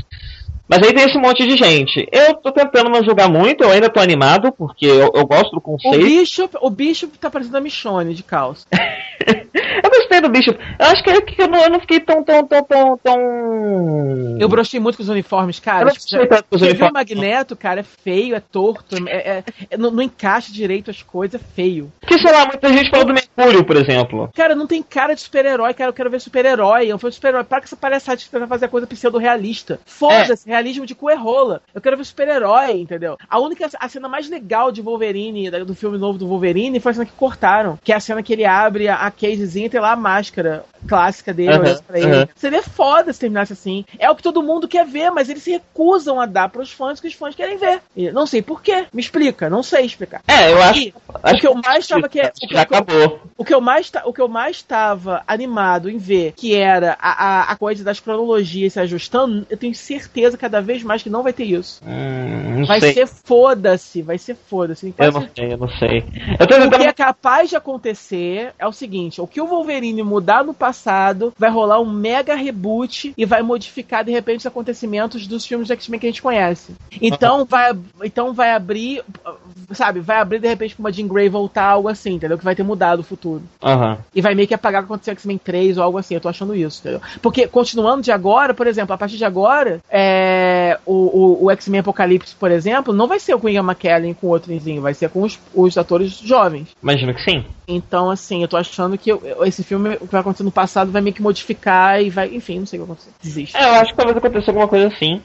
Mas 0.68 0.84
aí 0.86 0.94
tem 0.94 1.04
esse 1.04 1.18
monte 1.18 1.44
de 1.48 1.56
gente. 1.56 2.06
Eu 2.12 2.34
tô 2.36 2.52
tentando 2.52 2.88
não 2.90 3.02
julgar 3.02 3.28
muito, 3.28 3.64
eu 3.64 3.72
ainda 3.72 3.90
tô 3.90 3.98
animado, 3.98 4.52
porque 4.52 4.86
eu, 4.86 5.10
eu 5.16 5.26
gosto 5.26 5.50
do 5.50 5.56
O 5.58 5.60
conceito. 5.60 5.98
Bishop, 5.98 6.56
o 6.60 6.70
Bishop 6.70 7.18
tá 7.18 7.28
parecendo 7.28 7.56
a 7.56 7.60
Michonne 7.60 8.14
de 8.14 8.22
calça. 8.22 8.68
eu 9.26 9.90
gostei 9.90 10.09
do 10.20 10.28
bicho. 10.28 10.50
Eu 10.50 10.86
acho 10.86 11.02
que, 11.02 11.20
que 11.22 11.42
eu, 11.42 11.48
não, 11.48 11.58
eu 11.62 11.70
não 11.70 11.80
fiquei 11.80 12.00
tão, 12.00 12.22
tão, 12.22 12.46
tão, 12.46 12.64
tão, 12.64 12.98
tão... 12.98 14.36
Eu 14.38 14.48
brochei 14.48 14.80
muito 14.80 14.96
com 14.96 15.02
os 15.02 15.08
uniformes, 15.08 15.58
Eu 15.58 15.62
cara. 15.62 15.84
não 15.86 15.92
Tipo, 15.92 16.26
tanto 16.26 16.44
dos 16.50 16.60
Você 16.60 16.72
viu 16.74 16.84
o 16.86 16.88
uniformes. 16.88 16.92
Magneto, 16.92 17.56
cara, 17.56 17.80
é 17.80 17.82
feio, 17.82 18.34
é 18.34 18.40
torto, 18.40 18.96
é, 19.08 19.38
é- 19.38 19.44
é- 19.70 19.76
não, 19.76 19.90
não 19.90 20.02
encaixa 20.02 20.52
direito 20.52 20.90
as 20.90 21.02
coisas, 21.02 21.40
é 21.40 21.44
feio. 21.54 21.92
Porque, 22.00 22.18
sei 22.18 22.32
lá, 22.32 22.46
muita 22.46 22.72
gente 22.72 22.90
falou 22.90 23.06
do 23.06 23.14
Mercúrio, 23.14 23.64
por 23.64 23.76
exemplo. 23.76 24.30
Cara, 24.34 24.54
não 24.54 24.66
tem 24.66 24.82
cara 24.82 25.14
de 25.14 25.20
super-herói, 25.20 25.74
cara, 25.74 25.90
eu 25.90 25.94
quero 25.94 26.10
ver 26.10 26.20
super-herói, 26.20 26.86
eu 26.86 26.98
fui 26.98 27.10
super-herói, 27.12 27.44
para 27.44 27.60
com 27.60 27.64
essa 27.64 27.76
palhaçada 27.76 28.16
de 28.16 28.28
tentar 28.28 28.46
fazer 28.46 28.66
a 28.66 28.68
coisa 28.68 28.86
pseudo-realista. 28.86 29.78
Foda-se, 29.86 30.48
realismo 30.48 30.86
de 30.86 30.94
cu 30.94 31.10
é 31.10 31.14
rola. 31.14 31.60
Eu 31.74 31.80
quero 31.80 31.96
ver 31.96 32.04
super-herói, 32.04 32.72
entendeu? 32.80 33.16
A 33.28 33.38
única, 33.38 33.68
a 33.78 33.88
cena 33.88 34.08
mais 34.08 34.28
legal 34.28 34.72
de 34.72 34.80
Wolverine, 34.82 35.50
do 35.50 35.74
filme 35.74 35.98
novo 35.98 36.18
do 36.18 36.26
Wolverine, 36.26 36.80
foi 36.80 36.90
a 36.90 36.94
cena 36.94 37.06
que 37.06 37.12
cortaram, 37.12 37.78
que 37.82 37.92
é 37.92 37.96
a 37.96 38.00
cena 38.00 38.22
que 38.22 38.32
ele 38.32 38.44
abre 38.44 38.88
a, 38.88 38.96
a 38.96 39.10
casezinha 39.10 39.66
e 39.66 39.70
tem 39.70 39.80
lá 39.80 39.92
a 39.92 39.96
máscara 40.10 40.64
clássica 40.86 41.32
dele, 41.32 41.50
olhando 41.58 41.82
pra 41.82 41.98
ele. 41.98 42.14
aham. 42.14 42.28
Seria 42.34 42.62
foda 42.62 43.12
se 43.12 43.20
terminasse 43.20 43.52
assim. 43.52 43.84
É 43.98 44.10
o 44.10 44.16
que 44.16 44.22
todo 44.22 44.42
mundo 44.42 44.68
quer 44.68 44.86
ver, 44.86 45.10
mas 45.10 45.28
eles 45.28 45.42
se 45.42 45.50
recusam 45.50 46.20
a 46.20 46.26
dar 46.26 46.48
pros 46.48 46.72
fãs 46.72 46.98
o 46.98 47.02
que 47.02 47.08
os 47.08 47.14
fãs 47.14 47.34
querem 47.34 47.56
ver. 47.58 47.80
E 47.96 48.10
não 48.10 48.26
sei 48.26 48.42
por 48.42 48.62
quê. 48.62 48.86
Me 48.92 49.00
explica, 49.00 49.48
não 49.48 49.62
sei 49.62 49.84
explicar. 49.84 50.22
É, 50.26 50.52
eu 50.52 50.62
acho, 50.62 50.80
E 50.80 50.94
acho 51.22 51.34
o 51.36 51.38
que 51.40 51.46
eu 51.46 51.54
mais 51.54 51.86
tava 51.86 52.08
que 52.08 52.20
acho 52.20 52.32
que 52.40 52.54
já 52.54 52.62
acabou. 52.62 53.20
O 53.36 53.44
que 53.44 53.54
eu 53.54 53.60
mais 53.60 53.90
o 54.04 54.12
que 54.12 54.20
eu 54.20 54.28
mais 54.28 54.56
estava 54.56 55.22
animado 55.26 55.88
em 55.88 55.98
ver, 55.98 56.32
que 56.36 56.54
era 56.54 56.96
a, 57.00 57.10
a, 57.10 57.42
a 57.52 57.56
coisa 57.56 57.84
das 57.84 58.00
cronologias 58.00 58.72
se 58.72 58.80
ajustando, 58.80 59.46
eu 59.48 59.56
tenho 59.56 59.74
certeza 59.74 60.36
cada 60.36 60.60
vez 60.60 60.82
mais 60.82 61.02
que 61.02 61.10
não 61.10 61.22
vai 61.22 61.32
ter 61.32 61.44
isso. 61.44 61.80
Hum, 61.84 62.64
Vai 62.66 62.80
sei. 62.80 62.94
ser 62.94 63.06
foda-se, 63.06 64.02
vai 64.02 64.18
ser 64.18 64.36
foda-se. 64.36 64.88
Então, 64.88 65.06
Eu 65.06 65.12
não 65.12 65.28
sei, 65.34 65.52
eu 65.52 65.58
não 65.58 65.68
sei. 65.68 66.04
Eu 66.38 66.66
o 66.66 66.70
que 66.70 66.82
é 66.82 66.92
capaz 66.92 67.48
de 67.50 67.56
acontecer 67.56 68.52
é 68.58 68.66
o 68.66 68.72
seguinte: 68.72 69.20
o 69.20 69.26
que 69.26 69.40
o 69.40 69.46
Wolverine 69.46 70.02
mudar 70.02 70.44
no 70.44 70.52
passado 70.54 70.69
vai 71.38 71.50
rolar 71.50 71.80
um 71.80 71.90
mega 71.90 72.34
reboot 72.34 73.12
e 73.16 73.24
vai 73.24 73.42
modificar 73.42 74.04
de 74.04 74.10
repente 74.10 74.40
os 74.40 74.46
acontecimentos 74.46 75.26
dos 75.26 75.44
filmes 75.46 75.66
de 75.66 75.72
X-Men 75.74 76.00
que 76.00 76.06
a 76.06 76.10
gente 76.10 76.22
conhece. 76.22 76.72
Então 77.00 77.44
vai, 77.44 77.72
então 78.02 78.32
vai 78.32 78.52
abrir, 78.52 79.02
sabe, 79.72 80.00
vai 80.00 80.18
abrir 80.18 80.38
de 80.40 80.48
repente 80.48 80.74
pra 80.74 80.82
uma 80.82 80.92
Jean 80.92 81.06
Grey 81.06 81.28
voltar, 81.28 81.64
algo 81.64 81.88
assim, 81.88 82.14
entendeu? 82.14 82.38
Que 82.38 82.44
vai 82.44 82.54
ter 82.54 82.62
mudado 82.62 83.00
o 83.00 83.04
futuro. 83.04 83.42
Aham. 83.62 83.98
E 84.14 84.20
vai 84.20 84.34
meio 84.34 84.48
que 84.48 84.54
apagar 84.54 84.82
o 84.82 84.86
que 84.86 84.92
aconteceu 84.92 85.12
em 85.12 85.16
X-Men 85.16 85.38
3 85.38 85.78
ou 85.78 85.84
algo 85.84 85.98
assim. 85.98 86.14
Eu 86.14 86.20
tô 86.20 86.28
achando 86.28 86.54
isso, 86.54 86.80
entendeu? 86.80 87.00
Porque, 87.22 87.46
continuando 87.46 88.02
de 88.02 88.12
agora, 88.12 88.52
por 88.54 88.66
exemplo, 88.66 88.94
a 88.94 88.98
partir 88.98 89.16
de 89.16 89.24
agora, 89.24 89.80
é, 89.90 90.78
o, 90.86 90.94
o, 90.94 91.44
o 91.46 91.50
X-Men 91.50 91.80
Apocalipse, 91.80 92.34
por 92.34 92.50
exemplo, 92.50 92.92
não 92.92 93.06
vai 93.06 93.18
ser 93.20 93.36
com 93.36 93.46
o 93.46 93.50
Ian 93.50 93.62
McKellen 93.64 94.14
com 94.14 94.26
o 94.28 94.30
outrozinho, 94.30 94.82
vai 94.82 94.94
ser 94.94 95.08
com 95.10 95.22
os, 95.22 95.38
os 95.54 95.76
atores 95.78 96.12
jovens. 96.18 96.68
Imagino 96.82 97.14
que 97.14 97.22
sim. 97.22 97.44
Então, 97.68 98.10
assim, 98.10 98.42
eu 98.42 98.48
tô 98.48 98.56
achando 98.56 98.98
que 98.98 99.10
eu- 99.12 99.22
esse 99.44 99.62
filme, 99.62 99.94
o 100.00 100.06
que 100.06 100.12
vai 100.12 100.20
acontecer 100.20 100.42
no 100.42 100.50
passado, 100.60 100.90
vai 100.90 101.00
meio 101.00 101.14
que 101.14 101.22
modificar 101.22 102.02
e 102.02 102.10
vai. 102.10 102.34
Enfim, 102.34 102.60
não 102.60 102.66
sei 102.66 102.78
o 102.78 102.82
que 102.82 102.88
vai 102.88 102.94
acontecer. 102.94 103.14
Desiste. 103.22 103.56
É, 103.56 103.64
eu 103.64 103.74
acho 103.74 103.90
que 103.92 103.96
talvez 103.96 104.16
aconteça 104.16 104.50
alguma 104.50 104.68
coisa 104.68 104.88
assim. 104.88 105.22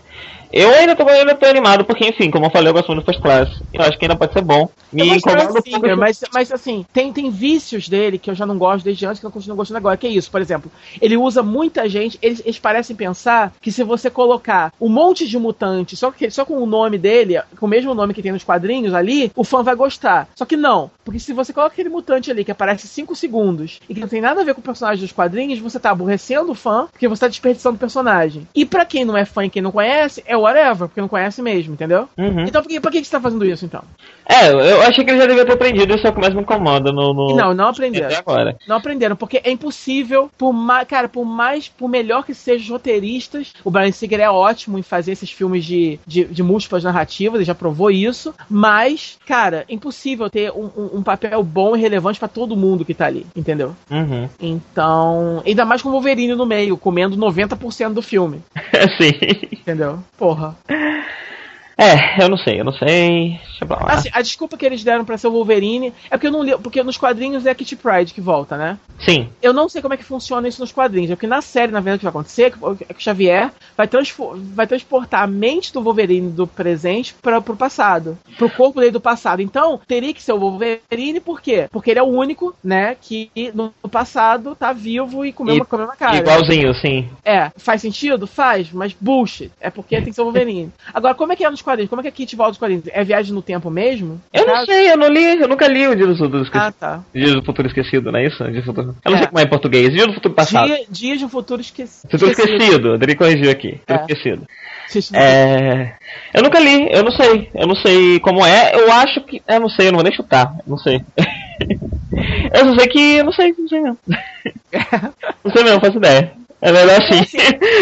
Eu 0.51 0.73
ainda 0.73 0.95
tô, 0.95 1.05
ainda 1.09 1.35
tô 1.35 1.45
animado, 1.45 1.83
porque, 1.83 2.07
enfim, 2.07 2.31
como 2.31 2.45
eu 2.45 2.49
falei, 2.49 2.69
eu 2.69 2.73
gosto 2.73 2.87
muito 2.87 3.01
do 3.01 3.05
First 3.05 3.21
Class. 3.21 3.49
Eu 3.73 3.81
acho 3.81 3.97
que 3.97 4.05
ainda 4.05 4.15
pode 4.15 4.31
ser 4.31 4.41
bom. 4.41 4.69
Me 4.91 5.17
incomoda 5.17 5.47
do 5.47 5.59
um 5.59 5.61
pouco. 5.61 5.97
Mas, 5.97 6.21
mas 6.33 6.51
assim, 6.51 6.85
tem, 6.93 7.11
tem 7.11 7.29
vícios 7.29 7.89
dele 7.89 8.17
que 8.17 8.29
eu 8.29 8.35
já 8.35 8.45
não 8.45 8.57
gosto 8.57 8.85
desde 8.85 9.05
antes, 9.05 9.19
que 9.19 9.25
eu 9.25 9.31
continuo 9.31 9.57
gostando 9.57 9.79
agora. 9.79 9.97
Que 9.97 10.07
é 10.07 10.11
isso, 10.11 10.31
por 10.31 10.39
exemplo, 10.39 10.71
ele 11.01 11.17
usa 11.17 11.43
muita 11.43 11.89
gente, 11.89 12.17
eles, 12.21 12.41
eles 12.45 12.57
parecem 12.57 12.95
pensar 12.95 13.53
que 13.59 13.69
se 13.69 13.83
você 13.83 14.09
colocar 14.09 14.71
um 14.79 14.87
monte 14.87 15.27
de 15.27 15.37
mutante 15.37 15.97
só, 15.97 16.09
que, 16.09 16.29
só 16.29 16.45
com 16.45 16.57
o 16.61 16.65
nome 16.65 16.97
dele, 16.97 17.41
com 17.59 17.65
o 17.65 17.69
mesmo 17.69 17.93
nome 17.93 18.13
que 18.13 18.21
tem 18.21 18.31
nos 18.31 18.45
quadrinhos 18.45 18.93
ali, 18.93 19.33
o 19.35 19.43
fã 19.43 19.61
vai 19.61 19.75
gostar. 19.75 20.29
Só 20.35 20.45
que 20.45 20.55
não, 20.55 20.89
porque 21.03 21.19
se 21.19 21.33
você 21.33 21.51
coloca 21.51 21.73
aquele 21.73 21.89
mutante 21.89 22.31
ali 22.31 22.45
que 22.45 22.51
aparece 22.51 22.87
5 22.87 23.13
segundos 23.13 23.81
e 23.89 23.93
que 23.93 23.99
não 23.99 24.07
tem 24.07 24.21
nada 24.21 24.39
a 24.39 24.45
ver 24.45 24.53
com 24.53 24.61
o 24.61 24.63
personagem 24.63 25.01
dos 25.01 25.11
quadrinhos, 25.11 25.24
você 25.61 25.79
tá 25.79 25.91
aborrecendo 25.91 26.51
o 26.51 26.55
fã, 26.55 26.87
porque 26.91 27.07
você 27.07 27.21
tá 27.21 27.27
desperdiçando 27.27 27.75
o 27.75 27.79
personagem. 27.79 28.47
E 28.55 28.65
pra 28.65 28.85
quem 28.85 29.05
não 29.05 29.17
é 29.17 29.25
fã 29.25 29.45
e 29.45 29.49
quem 29.49 29.61
não 29.61 29.71
conhece, 29.71 30.23
é 30.25 30.35
whatever, 30.37 30.87
porque 30.87 31.01
não 31.01 31.07
conhece 31.07 31.41
mesmo, 31.41 31.73
entendeu? 31.73 32.07
Uhum. 32.17 32.41
Então 32.41 32.61
por 32.61 32.69
que, 32.69 32.79
por 32.79 32.91
que 32.91 33.03
você 33.03 33.11
tá 33.11 33.19
fazendo 33.21 33.45
isso 33.45 33.65
então? 33.65 33.83
É, 34.27 34.49
eu 34.51 34.81
achei 34.81 35.03
que 35.05 35.11
ele 35.11 35.19
já 35.19 35.27
devia 35.27 35.45
ter 35.45 35.53
aprendido, 35.53 35.93
isso 35.95 36.05
é 36.07 36.09
o 36.09 36.13
que 36.13 36.19
mais 36.19 36.33
me 36.33 36.41
incomoda 36.41 36.91
no. 36.91 37.13
no... 37.13 37.35
Não, 37.35 37.53
não 37.53 37.67
aprenderam. 37.67 38.15
Agora. 38.17 38.57
Não 38.67 38.75
aprenderam, 38.77 39.15
porque 39.15 39.39
é 39.43 39.51
impossível, 39.51 40.31
por 40.37 40.51
mais, 40.51 40.87
cara, 40.87 41.07
por 41.07 41.23
mais, 41.25 41.67
por 41.67 41.87
melhor 41.87 42.25
que 42.25 42.33
sejam 42.33 42.63
os 42.63 42.69
roteiristas, 42.69 43.53
o 43.63 43.69
Brian 43.69 43.91
Singer 43.91 44.19
é 44.19 44.29
ótimo 44.29 44.79
em 44.79 44.81
fazer 44.81 45.11
esses 45.11 45.29
filmes 45.29 45.63
de, 45.63 45.99
de, 46.07 46.25
de 46.25 46.41
múltiplas 46.43 46.83
narrativas, 46.83 47.35
ele 47.35 47.45
já 47.45 47.53
provou 47.53 47.91
isso, 47.91 48.33
mas, 48.49 49.17
cara, 49.27 49.63
é 49.69 49.73
impossível 49.73 50.27
ter 50.29 50.51
um, 50.51 50.69
um- 50.75 50.89
um 50.99 51.03
papel 51.03 51.43
bom 51.43 51.75
e 51.75 51.79
relevante 51.79 52.17
pra 52.19 52.27
todo 52.27 52.55
mundo 52.57 52.83
que 52.83 52.93
tá 52.95 53.05
ali, 53.05 53.27
entendeu? 53.35 53.75
Uhum. 53.91 54.27
Então, 54.39 55.14
ainda 55.45 55.65
mais 55.65 55.81
com 55.81 55.89
o 55.89 55.91
Wolverine 55.91 56.35
no 56.35 56.45
meio, 56.45 56.77
comendo 56.77 57.15
90% 57.17 57.93
do 57.93 58.01
filme, 58.01 58.41
Sim. 58.97 59.47
entendeu? 59.51 59.99
Porra. 60.17 60.55
É, 61.77 62.23
eu 62.23 62.29
não 62.29 62.37
sei, 62.37 62.59
eu 62.59 62.63
não 62.63 62.71
sei. 62.71 63.39
Deixa 63.59 63.65
eu. 63.65 63.77
Assim, 63.87 64.09
a 64.13 64.21
desculpa 64.21 64.57
que 64.57 64.65
eles 64.65 64.83
deram 64.83 65.03
pra 65.03 65.17
ser 65.17 65.27
o 65.27 65.31
Wolverine 65.31 65.93
é 66.09 66.15
porque 66.15 66.27
eu 66.27 66.31
não 66.31 66.43
li, 66.43 66.57
porque 66.57 66.81
nos 66.83 66.97
quadrinhos 66.97 67.45
é 67.45 67.51
a 67.51 67.55
Kitty 67.55 67.75
Pride 67.75 68.13
que 68.13 68.21
volta, 68.21 68.55
né? 68.57 68.77
Sim. 68.99 69.29
Eu 69.41 69.51
não 69.51 69.67
sei 69.67 69.81
como 69.81 69.93
é 69.93 69.97
que 69.97 70.03
funciona 70.03 70.47
isso 70.47 70.61
nos 70.61 70.71
quadrinhos. 70.71 71.11
É 71.11 71.15
porque 71.15 71.27
na 71.27 71.41
série, 71.41 71.71
na 71.71 71.79
verdade, 71.81 71.97
o 71.97 71.99
que 71.99 72.05
vai 72.05 72.09
acontecer 72.11 72.43
é 72.43 72.49
que 72.51 72.57
o- 72.63 72.77
é 72.87 72.93
Xavier 72.97 73.51
vai, 73.77 73.89
vai 74.55 74.67
transportar 74.67 75.23
a 75.23 75.27
mente 75.27 75.73
do 75.73 75.81
Wolverine 75.81 76.31
do 76.31 76.47
presente 76.47 77.13
para 77.21 77.41
pro 77.41 77.57
passado. 77.57 78.17
Pro 78.37 78.49
corpo 78.49 78.79
dele 78.79 78.91
do 78.91 79.01
passado. 79.01 79.41
Então, 79.41 79.79
teria 79.85 80.13
que 80.13 80.21
ser 80.23 80.31
o 80.33 80.39
Wolverine, 80.39 81.19
por 81.19 81.41
quê? 81.41 81.67
Porque 81.71 81.91
ele 81.91 81.99
é 81.99 82.03
o 82.03 82.07
único, 82.07 82.55
né, 82.63 82.95
que 83.01 83.29
no 83.53 83.73
passado 83.89 84.55
tá 84.55 84.71
vivo 84.71 85.25
e 85.25 85.33
comeu 85.33 85.55
E- 85.55 85.59
uma, 85.59 85.65
comeu 85.65 85.85
uma 85.87 85.95
cara. 85.95 86.17
Igualzinho, 86.17 86.73
sim. 86.75 87.09
É, 87.23 87.51
faz 87.57 87.81
sentido? 87.81 88.25
Faz, 88.27 88.71
mas 88.71 88.95
bullshit. 88.99 89.51
É 89.59 89.69
porque 89.69 89.95
tem 89.97 90.05
que 90.05 90.13
ser 90.13 90.21
o 90.21 90.25
Wolverine. 90.25 90.71
Agora, 90.93 91.13
como 91.15 91.33
é 91.33 91.35
que 91.35 91.43
é 91.43 91.49
nos 91.49 91.61
quadrinhos? 91.65 91.89
Como 91.89 91.99
é 91.99 92.03
que 92.03 92.07
a 92.07 92.11
Kit 92.11 92.33
volta 92.35 92.51
nos 92.51 92.57
quadrinhos? 92.57 92.85
É 92.91 93.03
viagem 93.03 93.33
no 93.33 93.41
tempo 93.41 93.69
mesmo? 93.69 94.07
No 94.13 94.21
Eu 94.33 94.45
não 94.47 94.53
caso? 94.53 94.65
sei, 94.67 94.91
eu 94.91 94.97
não 94.97 95.09
li, 95.09 95.41
eu 95.41 95.47
nunca 95.49 95.67
li 95.67 95.85
o 95.87 95.95
Dia 95.95 96.07
do 96.07 96.15
Futuro 96.15 96.43
Esquecido. 96.43 96.67
Ah, 96.67 96.71
tá. 96.71 97.03
Dia 97.13 97.33
do 97.33 97.43
Futuro 97.43 97.67
Esquecido, 97.67 98.11
não 98.11 98.19
é 98.19 98.27
isso? 98.27 98.37
Dia 98.43 98.61
do 98.61 98.65
Futuro... 98.65 98.95
Eu 99.03 99.11
não 99.11 99.17
É. 99.17 99.19
sei 99.19 99.27
como 99.27 99.39
é 99.39 99.43
em 99.43 99.47
português. 99.49 99.91
Dia 99.93 100.07
do 100.07 100.13
Futuro 100.13 100.33
Passado. 100.33 100.67
Dia, 100.67 100.79
dias 100.89 101.19
de 101.19 101.25
um 101.25 101.29
futuro 101.29 101.59
esqueci- 101.61 102.07
Futuro 102.09 102.31
esquecido. 102.31 102.53
Esquecido, 102.61 102.95
ele 103.03 103.15
corrigiu 103.15 103.51
aqui. 103.51 103.71
Futuro 103.79 103.99
É. 103.99 104.01
Esquecido. 104.03 104.47
Esqueci- 104.87 105.15
É... 105.17 105.93
Eu 106.33 106.43
nunca 106.43 106.59
li, 106.59 106.87
eu 106.91 107.03
não 107.03 107.11
sei. 107.11 107.49
Eu 107.55 107.67
não 107.67 107.75
sei 107.75 108.19
como 108.19 108.45
é. 108.45 108.75
Eu 108.75 108.91
acho 108.91 109.21
que. 109.25 109.41
Eu 109.47 109.59
não 109.59 109.69
sei, 109.69 109.87
eu 109.87 109.91
não 109.91 109.97
vou 109.97 110.03
nem 110.03 110.13
chutar. 110.15 110.53
eu 110.59 110.63
Não 110.67 110.77
sei. 110.77 111.01
eu 112.53 112.65
só 112.67 112.75
sei 112.79 112.87
que. 112.87 113.15
Eu 113.17 113.25
não 113.25 113.31
sei, 113.33 113.55
não 113.57 113.67
sei 113.67 113.79
mesmo. 113.81 113.97
não 115.43 115.51
sei 115.51 115.63
mesmo, 115.63 115.75
não 115.75 115.81
faço 115.81 115.97
ideia. 115.97 116.33
É 116.65 116.71
melhor 116.71 116.99
assim. 116.99 117.19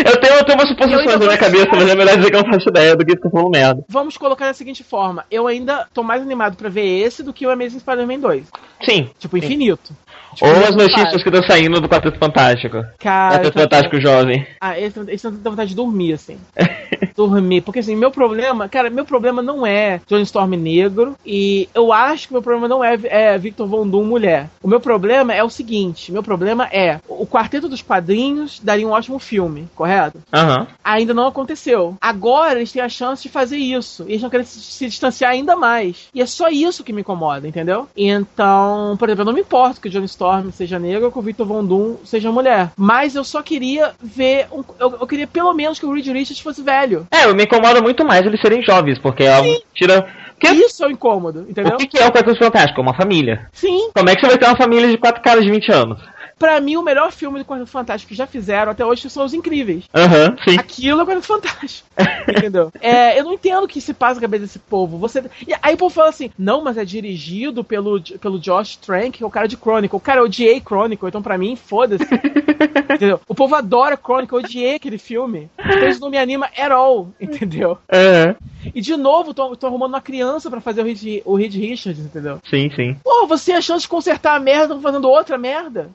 eu, 0.05 0.18
tenho, 0.19 0.34
eu 0.35 0.43
tenho 0.43 0.57
umas 0.60 0.68
suposições 0.68 1.19
na 1.19 1.26
minha 1.26 1.38
cabeça, 1.38 1.69
mas 1.72 1.89
é 1.89 1.95
melhor 1.95 2.18
dizer 2.18 2.30
que 2.30 2.35
eu 2.35 2.43
não 2.43 2.51
faço 2.51 2.68
ideia 2.69 2.95
do 2.97 3.05
que 3.05 3.14
ficar 3.14 3.30
falando 3.30 3.49
merda. 3.49 3.85
Vamos 3.88 4.18
colocar 4.18 4.47
da 4.47 4.53
seguinte 4.53 4.84
forma: 4.84 5.23
eu 5.31 5.47
ainda 5.47 5.88
tô 5.93 6.03
mais 6.03 6.22
animado 6.22 6.57
pra 6.57 6.68
ver 6.68 6.99
esse 6.99 7.23
do 7.23 7.31
que 7.31 7.47
o 7.47 7.49
Amazing 7.49 7.80
Spider-Man 7.80 8.19
2. 8.19 8.45
Sim. 8.84 9.10
Tipo, 9.18 9.38
infinito. 9.38 9.95
Tipo, 10.35 10.47
Ou 10.47 10.64
as 10.65 10.76
notícias 10.76 11.11
para. 11.11 11.23
que 11.23 11.30
estão 11.30 11.43
saindo 11.43 11.80
do 11.80 11.88
Quarteto 11.88 12.18
Fantástico. 12.18 12.84
Cara, 12.99 13.35
Quarteto 13.35 13.53
tô- 13.53 13.60
Fantástico 13.61 14.01
Jovem. 14.01 14.45
Ah, 14.60 14.77
esse 14.80 14.97
não 15.23 15.34
dá 15.38 15.49
vontade 15.49 15.69
de 15.69 15.76
dormir, 15.76 16.14
assim. 16.14 16.38
dormir. 17.15 17.61
Porque 17.61 17.80
assim, 17.80 17.95
meu 17.95 18.11
problema, 18.11 18.68
cara, 18.68 18.89
meu 18.89 19.05
problema 19.05 19.41
não 19.41 19.65
é 19.65 20.01
Johnny 20.07 20.23
Storm 20.23 20.55
negro. 20.55 21.15
E 21.26 21.69
eu 21.73 21.93
acho 21.93 22.27
que 22.27 22.34
meu 22.34 22.41
problema 22.41 22.68
não 22.68 22.84
é, 22.84 22.97
é 23.03 23.38
Victor 23.38 23.68
Von 23.68 23.88
Doom 23.88 24.03
mulher. 24.03 24.49
O 24.61 24.68
meu 24.68 24.80
problema 24.80 25.34
é 25.34 25.43
o 25.43 25.49
seguinte: 25.49 26.11
meu 26.11 26.23
problema 26.23 26.68
é 26.72 26.99
o 27.07 27.26
quarteto 27.26 27.69
dos 27.69 27.81
quadrinhos 27.81 28.60
daria 28.73 28.87
um 28.87 28.91
ótimo 28.91 29.19
filme, 29.19 29.67
correto? 29.75 30.19
Aham. 30.33 30.67
ainda 30.83 31.13
não 31.13 31.27
aconteceu. 31.27 31.95
Agora 32.01 32.59
eles 32.59 32.71
têm 32.71 32.81
a 32.81 32.89
chance 32.89 33.23
de 33.23 33.29
fazer 33.29 33.57
isso. 33.57 34.03
E 34.07 34.13
eles 34.13 34.21
não 34.21 34.29
querem 34.29 34.45
se, 34.45 34.59
se 34.59 34.87
distanciar 34.87 35.31
ainda 35.31 35.55
mais. 35.55 36.09
E 36.13 36.21
é 36.21 36.25
só 36.25 36.49
isso 36.49 36.83
que 36.83 36.91
me 36.93 37.01
incomoda, 37.01 37.47
entendeu? 37.47 37.87
Então, 37.95 38.95
por 38.97 39.07
exemplo, 39.07 39.21
eu 39.21 39.25
não 39.25 39.33
me 39.33 39.41
importo 39.41 39.79
que 39.79 39.87
o 39.87 39.91
Johnny 39.91 40.05
Storm 40.05 40.49
seja 40.51 40.79
negro 40.79 41.05
ou 41.05 41.11
que 41.11 41.19
o 41.19 41.21
Victor 41.21 41.45
Von 41.45 41.63
Doom 41.63 41.97
seja 42.03 42.31
mulher. 42.31 42.71
Mas 42.75 43.15
eu 43.15 43.23
só 43.23 43.41
queria 43.41 43.91
ver. 44.01 44.47
Um, 44.51 44.63
eu, 44.79 44.97
eu 45.01 45.07
queria 45.07 45.27
pelo 45.27 45.53
menos 45.53 45.79
que 45.79 45.85
o 45.85 45.93
Reed 45.93 46.07
Richards 46.07 46.39
fosse 46.39 46.61
velho. 46.61 47.07
É, 47.11 47.31
me 47.33 47.43
incomoda 47.43 47.81
muito 47.81 48.03
mais 48.05 48.25
eles 48.25 48.41
serem 48.41 48.63
jovens, 48.63 48.97
porque 48.99 49.23
é 49.23 49.33
algo 49.33 49.49
que 49.53 49.65
tira. 49.73 50.05
Porque 50.39 50.55
Isso 50.55 50.83
é 50.83 50.87
o 50.87 50.91
incômodo, 50.91 51.45
entendeu? 51.47 51.75
o 51.75 51.77
que 51.77 51.87
que 51.87 51.97
é 51.99 52.05
o 52.05 52.11
Quarteto 52.11 52.37
Fantástico? 52.37 52.79
É 52.79 52.83
uma 52.83 52.93
família. 52.93 53.47
Sim. 53.53 53.89
Como 53.93 54.09
é 54.09 54.15
que 54.15 54.21
você 54.21 54.27
vai 54.27 54.37
ter 54.37 54.45
uma 54.45 54.57
família 54.57 54.89
de 54.89 54.97
quatro 54.97 55.21
caras 55.21 55.45
de 55.45 55.51
20 55.51 55.71
anos? 55.71 56.01
Pra 56.38 56.60
mim, 56.60 56.76
o 56.76 56.84
melhor 56.84 57.11
filme 57.11 57.39
do 57.39 57.45
Quarteto 57.45 57.69
Fantástico 57.69 58.10
que 58.10 58.15
já 58.15 58.27
fizeram 58.27 58.72
até 58.72 58.85
hoje 58.85 59.10
são 59.10 59.26
Os 59.26 59.34
Incríveis. 59.34 59.85
Aham, 59.93 60.35
sim. 60.43 60.57
Aquilo 60.57 61.01
é 61.01 61.05
coisa 61.05 61.22
fantástica. 61.22 61.88
Entendeu? 62.27 62.72
É, 62.81 63.19
eu 63.19 63.23
não 63.23 63.34
entendo 63.34 63.64
o 63.64 63.68
que 63.68 63.80
se 63.80 63.93
passa 63.93 64.15
na 64.15 64.22
cabeça 64.22 64.43
desse 64.43 64.60
povo. 64.60 64.97
Você... 64.97 65.23
E 65.47 65.53
aí 65.61 65.76
o 65.76 65.77
povo 65.77 65.93
fala 65.93 66.10
assim: 66.10 66.31
não, 66.38 66.64
mas 66.64 66.77
é 66.77 66.85
dirigido 66.85 67.64
pelo, 67.64 68.01
pelo 68.01 68.39
Josh 68.39 68.77
Trank, 68.77 69.18
que 69.18 69.23
é 69.23 69.27
o 69.27 69.31
cara 69.31 69.47
de 69.47 69.57
Chronicle. 69.57 69.99
Cara, 69.99 70.22
eu 70.22 70.26
odiei 70.26 70.60
Chronicle, 70.60 71.07
então 71.07 71.22
pra 71.22 71.38
mim, 71.38 71.55
foda-se. 71.55 72.03
entendeu? 72.93 73.19
O 73.27 73.35
povo 73.35 73.55
adora 73.55 73.97
Chronicle, 73.97 74.38
eu 74.38 74.43
odiei 74.43 74.76
aquele 74.76 74.97
filme. 74.97 75.49
Então 75.57 75.88
isso 75.88 76.01
não 76.01 76.10
me 76.10 76.18
anima 76.18 76.47
at 76.57 76.72
all, 76.72 77.10
entendeu? 77.19 77.77
Aham. 77.91 78.35
E 78.73 78.81
de 78.81 78.95
novo, 78.95 79.34
tô, 79.34 79.55
tô 79.55 79.68
arrumando 79.68 79.93
uma 79.93 80.01
criança 80.01 80.49
pra 80.49 80.61
fazer 80.61 80.81
o 80.81 80.85
Reed, 80.85 81.22
o 81.26 81.35
Reed 81.35 81.53
Richards, 81.53 81.99
entendeu? 81.99 82.39
Sim, 82.49 82.69
sim. 82.76 82.95
Pô, 83.03 83.27
você 83.27 83.51
tem 83.51 83.55
a 83.55 83.61
chance 83.61 83.81
de 83.81 83.89
consertar 83.89 84.35
a 84.35 84.39
merda, 84.39 84.80
fazendo 84.80 85.10
outra 85.10 85.38
merda. 85.38 85.89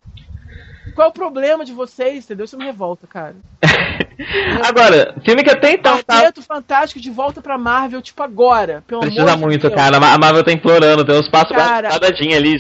Qual 0.99 1.07
é 1.07 1.11
o 1.11 1.15
problema 1.15 1.65
de 1.65 1.73
vocês, 1.73 2.25
entendeu? 2.25 2.45
Isso 2.45 2.59
me 2.59 2.65
revolta, 2.65 3.07
cara. 3.07 3.37
Agora, 4.69 5.15
filme 5.25 5.45
que 5.45 5.51
até 5.51 5.71
então 5.75 6.03
tá. 6.03 6.17
Quarteto 6.17 6.43
Fantástico 6.43 7.01
de 7.01 7.09
volta 7.09 7.41
pra 7.41 7.57
Marvel, 7.57 8.03
tipo 8.03 8.21
agora. 8.21 8.83
Pelo 8.85 9.03
Precisa 9.03 9.37
muito, 9.37 9.71
de 9.71 9.77
cara. 9.77 9.97
A 9.99 10.19
Marvel 10.19 10.43
tá 10.43 10.51
implorando, 10.51 11.05
tem 11.05 11.15
um 11.15 11.21
espaço 11.21 11.55
Cara, 11.55 11.89
quadradinho 11.89 12.37
ali. 12.37 12.59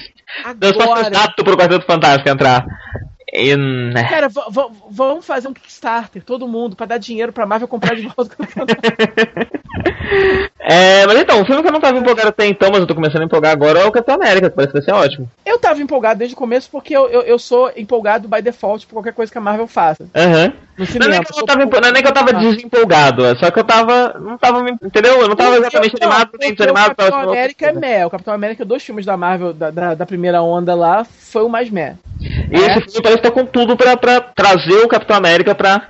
Deu 0.56 0.68
um 0.68 0.72
espaço 0.72 0.92
Agora. 0.92 1.08
exato 1.08 1.42
pro 1.42 1.56
Quarteto 1.56 1.84
Fantástico 1.84 2.28
entrar. 2.28 2.64
E, 3.32 3.56
né. 3.56 4.08
Cara, 4.08 4.28
vamos 4.88 5.26
fazer 5.26 5.48
um 5.48 5.52
Kickstarter, 5.52 6.22
todo 6.22 6.46
mundo, 6.46 6.76
pra 6.76 6.86
dar 6.86 6.98
dinheiro 6.98 7.32
pra 7.32 7.44
Marvel 7.44 7.66
comprar 7.66 7.96
de 7.96 8.02
volta. 8.02 8.36
É, 10.60 11.06
mas 11.06 11.18
então, 11.18 11.40
o 11.40 11.46
filme 11.46 11.62
que 11.62 11.68
eu 11.68 11.72
não 11.72 11.80
tava 11.80 11.98
empolgado 11.98 12.28
até 12.28 12.46
então, 12.46 12.70
mas 12.70 12.80
eu 12.80 12.86
tô 12.86 12.94
começando 12.94 13.22
a 13.22 13.24
empolgar 13.24 13.52
agora 13.52 13.80
é 13.80 13.84
o 13.84 13.92
Capitão 13.92 14.16
América, 14.16 14.50
que 14.50 14.56
parece 14.56 14.72
que 14.72 14.78
vai 14.80 14.84
ser 14.84 14.92
ótimo. 14.92 15.30
Eu 15.44 15.58
tava 15.58 15.80
empolgado 15.80 16.18
desde 16.18 16.34
o 16.34 16.38
começo 16.38 16.68
porque 16.70 16.94
eu, 16.94 17.08
eu, 17.08 17.22
eu 17.22 17.38
sou 17.38 17.70
empolgado 17.76 18.28
by 18.28 18.42
default 18.42 18.86
por 18.86 18.94
qualquer 18.94 19.12
coisa 19.12 19.30
que 19.30 19.38
a 19.38 19.40
Marvel 19.40 19.66
faça. 19.66 20.06
Aham. 20.14 20.52
Não, 20.78 20.84
é 20.84 20.86
que 20.86 20.96
eu 20.96 21.00
não 21.80 21.88
é 21.88 21.92
nem 21.92 22.02
que 22.02 22.08
eu 22.08 22.12
tava 22.12 22.32
desempolgado, 22.32 23.26
é 23.26 23.34
só 23.34 23.50
que 23.50 23.58
eu 23.58 23.64
tava. 23.64 24.16
Não 24.20 24.38
tava. 24.38 24.64
Entendeu? 24.70 25.20
Eu 25.20 25.28
não 25.28 25.34
tava 25.34 25.56
exatamente 25.56 25.96
não, 26.00 26.08
animado, 26.08 26.30
nem 26.38 26.54
desanimado. 26.54 26.92
O 26.92 26.94
Capitão 26.94 27.18
tava- 27.18 27.32
América 27.32 27.66
é 27.66 27.72
meh. 27.72 28.06
O 28.06 28.10
Capitão 28.10 28.34
América, 28.34 28.64
dois 28.64 28.84
filmes 28.84 29.04
da 29.04 29.16
Marvel, 29.16 29.52
da, 29.52 29.70
da, 29.70 29.94
da 29.94 30.06
primeira 30.06 30.40
onda 30.40 30.76
lá, 30.76 31.04
foi 31.04 31.42
o 31.42 31.48
mais 31.48 31.68
meh. 31.68 31.96
E 32.20 32.56
esse 32.56 32.80
filme 32.82 33.02
parece 33.02 33.18
estar 33.18 33.30
com 33.32 33.44
tudo 33.44 33.76
pra, 33.76 33.96
pra 33.96 34.20
trazer 34.20 34.84
o 34.84 34.88
Capitão 34.88 35.16
América 35.16 35.52
pra. 35.54 35.88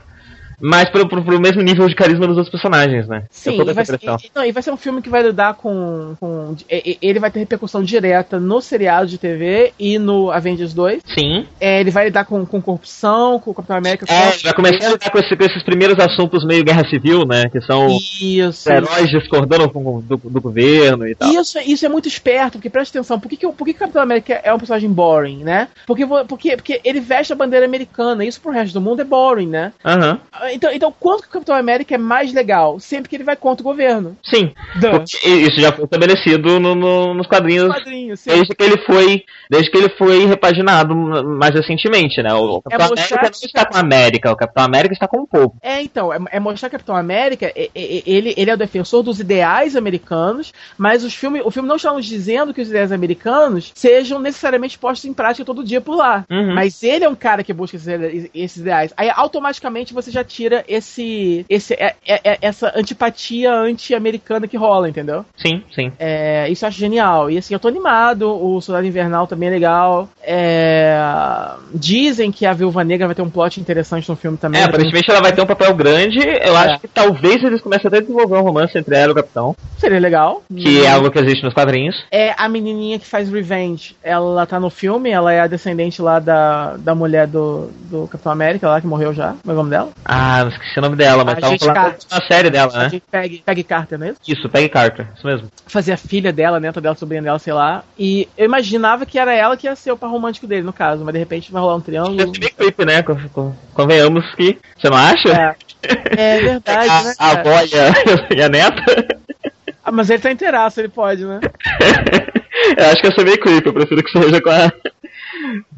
Mais 0.60 0.90
pro, 0.90 1.08
pro, 1.08 1.22
pro 1.22 1.40
mesmo 1.40 1.62
nível 1.62 1.86
de 1.88 1.94
carisma 1.94 2.26
dos 2.26 2.36
outros 2.36 2.50
personagens, 2.50 3.06
né? 3.06 3.24
Sim, 3.30 3.60
e 3.60 3.72
vai, 3.72 3.84
e- 3.84 4.30
não, 4.34 4.44
e 4.44 4.52
vai 4.52 4.62
ser 4.62 4.72
um 4.72 4.76
filme 4.76 5.00
que 5.00 5.08
vai 5.08 5.22
lidar 5.22 5.54
com. 5.54 6.16
com 6.18 6.56
e- 6.70 6.98
ele 7.00 7.18
vai 7.20 7.30
ter 7.30 7.38
repercussão 7.38 7.82
direta 7.82 8.40
no 8.40 8.60
seriado 8.60 9.06
de 9.06 9.18
TV 9.18 9.72
e 9.78 9.98
no 9.98 10.30
Avengers 10.30 10.74
2. 10.74 11.02
Sim. 11.16 11.46
É, 11.60 11.80
ele 11.80 11.90
vai 11.90 12.06
lidar 12.06 12.24
com, 12.24 12.44
com 12.44 12.60
corrupção, 12.60 13.38
com 13.38 13.50
o 13.50 13.54
Capitão 13.54 13.76
América. 13.76 14.06
Com 14.06 14.12
É, 14.12 14.36
vai 14.42 14.52
começar 14.54 14.86
a 14.88 14.92
lidar 14.92 15.10
com, 15.10 15.18
esse- 15.18 15.36
com 15.36 15.44
esses 15.44 15.62
primeiros 15.62 15.98
assuntos 15.98 16.44
meio 16.44 16.64
guerra 16.64 16.88
civil, 16.88 17.24
né? 17.24 17.48
Que 17.50 17.60
são 17.60 17.88
Isso. 18.20 18.70
heróis 18.70 19.08
discordando 19.10 19.68
com, 19.70 20.00
do, 20.00 20.16
do 20.16 20.40
governo 20.40 21.06
e 21.06 21.14
tal. 21.14 21.30
Isso, 21.32 21.58
isso 21.60 21.86
é 21.86 21.88
muito 21.88 22.08
esperto, 22.08 22.52
porque 22.54 22.70
presta 22.70 22.98
atenção, 22.98 23.20
por 23.20 23.28
que, 23.28 23.36
que, 23.36 23.46
o- 23.46 23.52
por 23.52 23.64
que, 23.64 23.72
que 23.72 23.78
o 23.78 23.80
Capitão 23.80 24.02
América 24.02 24.40
é 24.42 24.52
um 24.52 24.58
personagem 24.58 24.90
boring, 24.90 25.44
né? 25.44 25.68
Porque, 25.86 26.04
porque, 26.26 26.56
porque 26.56 26.80
ele 26.84 27.00
veste 27.00 27.32
a 27.32 27.36
bandeira 27.36 27.64
americana, 27.66 28.24
isso 28.24 28.40
pro 28.40 28.50
resto 28.52 28.74
do 28.74 28.80
mundo 28.80 29.00
é 29.00 29.04
boring, 29.04 29.46
né? 29.46 29.72
Aham. 29.84 30.18
Então, 30.52 30.72
então 30.72 30.94
quanto 30.98 31.22
que 31.22 31.28
o 31.28 31.32
Capitão 31.32 31.54
América 31.54 31.94
é 31.94 31.98
mais 31.98 32.32
legal? 32.32 32.78
Sempre 32.80 33.08
que 33.08 33.16
ele 33.16 33.24
vai 33.24 33.36
contra 33.36 33.62
o 33.62 33.64
governo. 33.64 34.16
Sim. 34.24 34.52
Dan. 34.76 35.04
Isso 35.04 35.60
já 35.60 35.72
foi 35.72 35.84
estabelecido 35.84 36.58
no- 36.60 36.74
no- 36.74 37.14
nos 37.14 37.26
quadrinhos 37.26 37.68
Quadrinho, 37.74 38.16
sim. 38.16 38.30
desde 38.30 38.54
que 38.54 38.62
ele 38.64 38.78
foi 38.78 39.24
desde 39.50 39.70
que 39.70 39.78
ele 39.78 39.88
foi 39.90 40.26
repaginado 40.26 40.94
mais 40.94 41.54
recentemente, 41.54 42.22
né? 42.22 42.32
O 42.34 42.60
Capitão 42.62 42.88
mostrar 42.90 43.18
América 43.18 43.38
não 43.40 43.46
está 43.46 43.64
com 43.66 43.76
a 43.76 43.80
América, 43.80 44.32
o 44.32 44.36
Capitão 44.36 44.64
América 44.64 44.94
está 44.94 45.08
com 45.08 45.18
o 45.22 45.26
povo. 45.26 45.56
É, 45.62 45.82
então, 45.82 46.12
é, 46.12 46.18
é 46.32 46.40
mostrar 46.40 46.68
que 46.68 46.76
o 46.76 46.78
Capitão 46.78 46.96
América, 46.96 47.46
é- 47.54 47.70
é- 47.74 48.02
ele, 48.06 48.34
ele 48.36 48.50
é 48.50 48.54
o 48.54 48.58
defensor 48.58 49.02
dos 49.02 49.20
ideais 49.20 49.74
americanos, 49.76 50.52
mas 50.76 51.04
os 51.04 51.14
filme, 51.14 51.40
o 51.42 51.50
filme 51.50 51.68
não 51.68 51.76
está 51.76 51.92
nos 51.92 52.06
dizendo 52.06 52.52
que 52.54 52.60
os 52.60 52.68
ideais 52.68 52.92
americanos 52.92 53.72
sejam 53.74 54.18
necessariamente 54.18 54.78
postos 54.78 55.04
em 55.08 55.12
prática 55.12 55.44
todo 55.44 55.64
dia 55.64 55.80
por 55.80 55.96
lá. 55.96 56.24
Uhum. 56.30 56.54
Mas 56.54 56.82
ele 56.82 57.04
é 57.04 57.08
um 57.08 57.14
cara 57.14 57.42
que 57.42 57.52
busca 57.52 57.76
esses, 57.76 58.30
esses 58.34 58.56
ideais. 58.58 58.92
Aí 58.96 59.10
automaticamente 59.10 59.92
você 59.94 60.10
já 60.10 60.22
tira 60.24 60.37
esse, 60.68 61.44
esse 61.48 61.74
é- 61.74 61.94
é- 62.06 62.20
é- 62.32 62.38
essa 62.42 62.72
antipatia 62.76 63.52
anti-americana 63.54 64.46
que 64.48 64.56
rola, 64.56 64.88
entendeu? 64.88 65.24
Sim, 65.36 65.62
sim. 65.74 65.92
É, 65.98 66.48
isso 66.50 66.64
eu 66.64 66.68
acho 66.68 66.78
genial. 66.78 67.30
E 67.30 67.38
assim, 67.38 67.54
eu 67.54 67.60
tô 67.60 67.68
animado. 67.68 68.28
O 68.30 68.60
Soldado 68.60 68.86
Invernal 68.86 69.26
também 69.26 69.48
é 69.48 69.52
legal. 69.52 70.08
É, 70.22 71.00
dizem 71.74 72.30
que 72.32 72.46
a 72.46 72.52
Viúva 72.52 72.84
Negra 72.84 73.06
vai 73.06 73.14
ter 73.14 73.22
um 73.22 73.30
plot 73.30 73.60
interessante 73.60 74.08
no 74.08 74.16
filme 74.16 74.36
também. 74.36 74.60
É, 74.60 74.64
aparentemente 74.64 75.10
ela 75.10 75.20
vai 75.20 75.32
ter 75.32 75.40
um 75.42 75.46
papel 75.46 75.74
grande. 75.74 76.18
Eu 76.18 76.54
É. 76.56 76.56
acho 76.56 76.80
que 76.80 76.88
talvez 76.88 77.42
eles 77.42 77.60
comecem 77.60 77.88
até 77.88 77.98
a 77.98 78.00
desenvolver 78.00 78.36
um 78.36 78.42
romance 78.42 78.76
entre 78.76 78.94
ela 78.96 79.08
e 79.08 79.12
o 79.12 79.14
Capitão, 79.14 79.54
Seria 79.78 79.98
legal. 80.00 80.42
que 80.54 80.84
é 80.84 80.90
algo 80.90 81.10
que 81.10 81.18
existe 81.18 81.42
nos 81.44 81.54
quadrinhos. 81.54 81.96
É 82.10 82.34
a 82.36 82.48
menininha 82.48 82.98
que 82.98 83.06
faz 83.06 83.28
Revenge. 83.30 83.96
Ela 84.02 84.46
tá 84.46 84.58
no 84.58 84.70
filme, 84.70 85.10
ela 85.10 85.32
é 85.32 85.40
a 85.40 85.46
descendente 85.46 86.00
lá 86.02 86.18
da, 86.18 86.76
da 86.76 86.94
mulher 86.94 87.26
do, 87.26 87.70
do 87.90 88.08
Capitão 88.08 88.32
América, 88.32 88.68
lá 88.68 88.80
que 88.80 88.86
morreu 88.86 89.12
já. 89.12 89.34
Como 89.42 89.50
é 89.50 89.52
o 89.52 89.56
nome 89.56 89.70
dela? 89.70 89.90
Ah, 90.04 90.27
não 90.44 90.48
esqueci 90.48 90.78
o 90.78 90.82
nome 90.82 90.96
dela, 90.96 91.24
mas 91.24 91.42
A 91.42 91.48
gente 91.48 91.60
falando 91.60 91.74
Carter. 91.76 92.08
da 92.10 92.26
série 92.26 92.50
dela, 92.50 92.72
A 92.74 92.78
né? 92.84 92.88
gente 92.90 93.02
Peggy, 93.10 93.42
Peggy 93.44 93.62
Carter, 93.64 94.02
é 94.02 94.14
isso? 94.26 94.48
Peggy 94.48 94.68
Carter, 94.68 95.06
isso 95.16 95.26
mesmo. 95.26 95.48
Fazia 95.66 95.94
a 95.94 95.96
filha 95.96 96.32
dela, 96.32 96.58
neta 96.60 96.80
dela, 96.80 96.94
sobrinha 96.96 97.22
dela, 97.22 97.38
sei 97.38 97.52
lá. 97.52 97.82
E 97.98 98.28
eu 98.36 98.44
imaginava 98.44 99.04
que 99.06 99.18
era 99.18 99.34
ela 99.34 99.56
que 99.56 99.66
ia 99.66 99.76
ser 99.76 99.92
o 99.92 99.96
par 99.96 100.10
romântico 100.10 100.46
dele, 100.46 100.62
no 100.62 100.72
caso. 100.72 101.04
Mas 101.04 101.12
de 101.12 101.18
repente 101.18 101.52
vai 101.52 101.62
rolar 101.62 101.76
um 101.76 101.80
triângulo. 101.80 102.18
Ser 102.34 102.40
meio 102.40 102.54
creepy, 102.54 102.84
né? 102.84 103.02
Con- 103.02 103.28
con- 103.32 103.54
Convenhamos 103.74 104.24
que. 104.34 104.58
Você 104.78 104.88
não 104.90 104.96
acha? 104.96 105.56
É, 106.16 106.36
é 106.36 106.40
verdade, 106.40 107.04
né? 107.04 107.14
a, 107.18 107.30
a 107.30 107.36
cara? 107.36 107.40
avó 107.40 107.64
e 107.64 108.40
a, 108.42 108.44
a 108.46 108.48
neta? 108.48 109.18
Ah, 109.84 109.92
mas 109.92 110.10
ele 110.10 110.18
tá 110.20 110.30
inteiraço, 110.32 110.80
ele 110.80 110.88
pode, 110.88 111.24
né? 111.24 111.40
eu 112.76 112.84
acho 112.86 113.00
que 113.00 113.06
ia 113.06 113.14
ser 113.14 113.24
meio 113.24 113.40
creepy, 113.40 113.68
eu 113.68 113.72
prefiro 113.72 114.02
que 114.02 114.10
seja 114.10 114.40
com 114.40 114.50
a. 114.50 114.72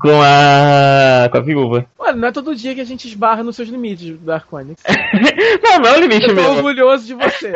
com 0.01 0.21
a. 0.23 1.29
com 1.31 1.39
a 1.39 1.41
viúva. 1.41 1.87
Olha, 1.99 2.17
não 2.17 2.29
é 2.29 2.33
todo 2.33 2.55
dia 2.55 2.75
que 2.75 2.81
a 2.81 2.85
gente 2.85 3.07
esbarra 3.07 3.43
nos 3.43 3.57
seus 3.57 3.69
limites, 3.69 4.19
Darkonix. 4.21 4.83
não, 5.63 5.79
não 5.79 5.91
é 5.91 5.97
o 5.97 6.01
limite 6.01 6.29
Eu 6.29 6.35
tô 6.35 6.43
mesmo. 6.43 6.57
orgulhoso 6.57 7.07
de 7.07 7.15
você. 7.15 7.53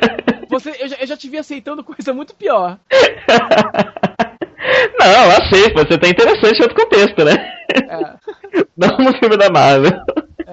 você 0.48 0.70
eu, 0.80 0.88
já, 0.88 0.96
eu 0.96 1.06
já 1.06 1.16
te 1.16 1.28
vi 1.28 1.38
aceitando 1.38 1.84
coisa 1.84 2.12
muito 2.12 2.34
pior. 2.34 2.78
não, 4.98 5.06
eu 5.06 5.30
aceito, 5.30 5.74
você 5.74 5.98
tá 5.98 6.08
interessante 6.08 6.58
em 6.58 6.62
outro 6.62 6.82
contexto, 6.82 7.24
né? 7.24 7.32
É. 7.88 8.14
Não 8.76 8.96
no 8.98 9.12
filme 9.18 9.36
da 9.36 9.50
Marvel. 9.50 9.92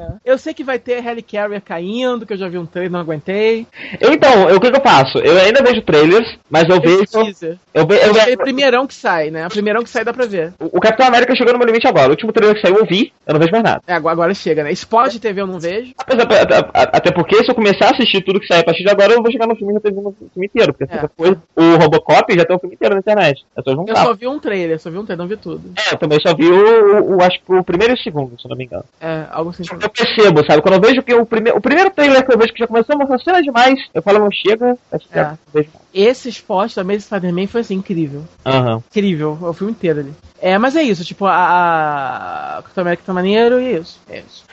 É. 0.02 0.32
Eu 0.32 0.38
sei 0.38 0.54
que 0.54 0.64
vai 0.64 0.80
ter 0.80 1.06
Heli 1.06 1.22
Carrier 1.22 1.62
caindo, 1.62 2.26
que 2.26 2.34
eu 2.34 2.38
já 2.38 2.48
vi 2.48 2.58
um 2.58 2.66
trailer, 2.66 2.92
não 2.92 3.00
aguentei. 3.00 3.68
Então, 4.02 4.56
o 4.56 4.60
que, 4.60 4.68
eu 4.68 4.82
faço? 4.82 5.18
Eu 5.20 5.38
ainda 5.38 5.62
vejo 5.62 5.82
trailers, 5.82 6.28
mas 6.50 6.68
eu 6.70 6.80
vejo. 6.82 7.06
teaser. 7.06 7.58
Eu, 7.74 7.86
ve- 7.86 7.96
eu, 7.98 8.08
Eu 8.08 8.14
ve- 8.14 8.20
aquele 8.22 8.38
primeirão 8.38 8.88
que 8.88 8.94
sai, 8.94 9.30
né? 9.30 9.46
O 9.46 9.50
primeirão 9.50 9.84
que 9.84 9.90
sai 9.90 10.04
dá 10.04 10.12
pra 10.14 10.26
ver. 10.26 10.54
o 10.60 10.78
o 10.78 10.80
Capitão 10.82 11.06
América 11.08 11.36
chegou 11.36 11.54
no 11.54 11.60
meu 11.60 11.68
limite 11.68 11.88
agora. 11.88 12.08
O 12.08 12.12
último 12.12 12.32
trailer 12.34 12.56
que 12.56 12.62
saiu 12.62 12.78
eu 12.78 12.86
vi, 12.86 13.14
eu 13.28 13.34
não 13.34 13.40
vejo 13.40 13.52
mais 13.52 13.64
nada. 13.64 13.82
É, 13.86 13.94
agora, 13.94 14.34
chega, 14.34 14.64
né? 14.64 14.72
Spot 14.72 15.14
TV 15.20 15.42
eu 15.42 15.48
não 15.48 15.60
vejo. 15.60 15.94
Apesar- 15.98 16.70
Até 16.74 17.12
porque 17.12 17.36
se 17.44 17.50
eu 17.52 17.56
começar 17.56 17.88
a 17.88 17.92
assistir 17.92 18.22
tudo 18.24 18.40
que 18.40 18.48
sai 18.48 18.60
a 18.62 18.64
partir 18.64 18.84
de 18.84 18.90
agora, 18.90 19.14
eu 19.14 19.22
vou 19.22 19.32
chegar 19.32 19.48
no 19.48 19.56
filme 19.56 19.74
já 19.74 19.80
o 19.80 19.82
filme 19.84 20.48
inteiro. 20.48 20.74
Porque 20.74 20.94
É. 20.94 21.02
depois 21.02 21.38
o 21.56 21.76
Robocop 21.78 22.34
já 22.36 22.46
tem 22.46 22.56
o 22.56 22.60
filme 22.60 22.76
inteiro 22.76 22.96
na 22.96 23.00
internet. 23.00 23.46
É 23.56 23.62
só 23.62 23.72
Eu 23.72 23.96
só 23.96 24.14
vi 24.14 24.28
um 24.28 24.40
trailer, 24.40 24.80
só 24.80 24.90
vi 24.90 24.98
um 24.98 25.06
trailer, 25.06 25.18
não 25.24 25.28
vi 25.28 25.38
tudo. 25.38 25.72
É, 25.78 25.94
eu 25.94 25.98
também 25.98 26.20
só 26.20 26.34
vi 26.36 26.48
o, 26.48 27.02
o- 27.04 27.18
o- 27.18 27.22
acho 27.22 27.40
que 27.46 27.54
o 27.54 27.64
primeiro 27.64 27.94
e 27.94 27.96
o 27.96 28.02
segundo, 28.02 28.40
se 28.42 28.48
não 28.50 28.56
me 28.58 28.66
engano. 28.66 28.84
É, 29.00 29.26
algo 29.32 29.52
assim. 29.52 29.64
Eu 29.98 30.06
percebo, 30.06 30.46
sabe? 30.46 30.62
Quando 30.62 30.76
eu 30.76 30.82
vejo 30.82 31.04
que 31.04 31.14
o, 31.14 31.26
prime 31.26 31.52
o 31.52 31.62
primeiro 31.62 31.90
trailer 31.92 32.26
que 32.26 32.34
eu 32.34 32.38
vejo 32.38 32.54
que 32.54 32.60
já 32.60 32.68
começou 32.68 32.96
a 32.96 32.98
mostrar 32.98 33.20
cena 33.20 33.42
demais, 33.42 33.80
eu 33.94 34.02
falo, 34.02 34.20
não 34.20 34.32
chega, 34.32 34.78
acho 34.92 35.08
que 35.08 35.20
É. 35.20 35.24
não 35.24 35.38
vejo. 35.54 35.70
Esse 35.94 36.30
spot 36.30 36.74
da 36.76 36.82
Amazing 36.82 37.00
Spider-Man 37.02 37.48
foi 37.48 37.62
assim, 37.62 37.76
incrível. 37.76 38.24
Aham. 38.46 38.82
Incrível, 38.90 39.38
é 39.42 39.46
o 39.50 39.54
filme 39.54 39.74
inteiro 39.74 40.00
ali. 40.00 40.14
É, 40.42 40.58
mas 40.58 40.76
é 40.76 40.82
isso, 40.84 41.04
tipo, 41.04 41.26
a, 41.26 42.58
a 42.58 42.62
Capitão 42.64 42.82
América 42.84 43.04
tá 43.06 43.14
maneiro 43.14 43.60
e 43.60 43.74
é 43.74 43.80
isso. 43.80 44.00
É 44.10 44.20
isso. 44.20 44.46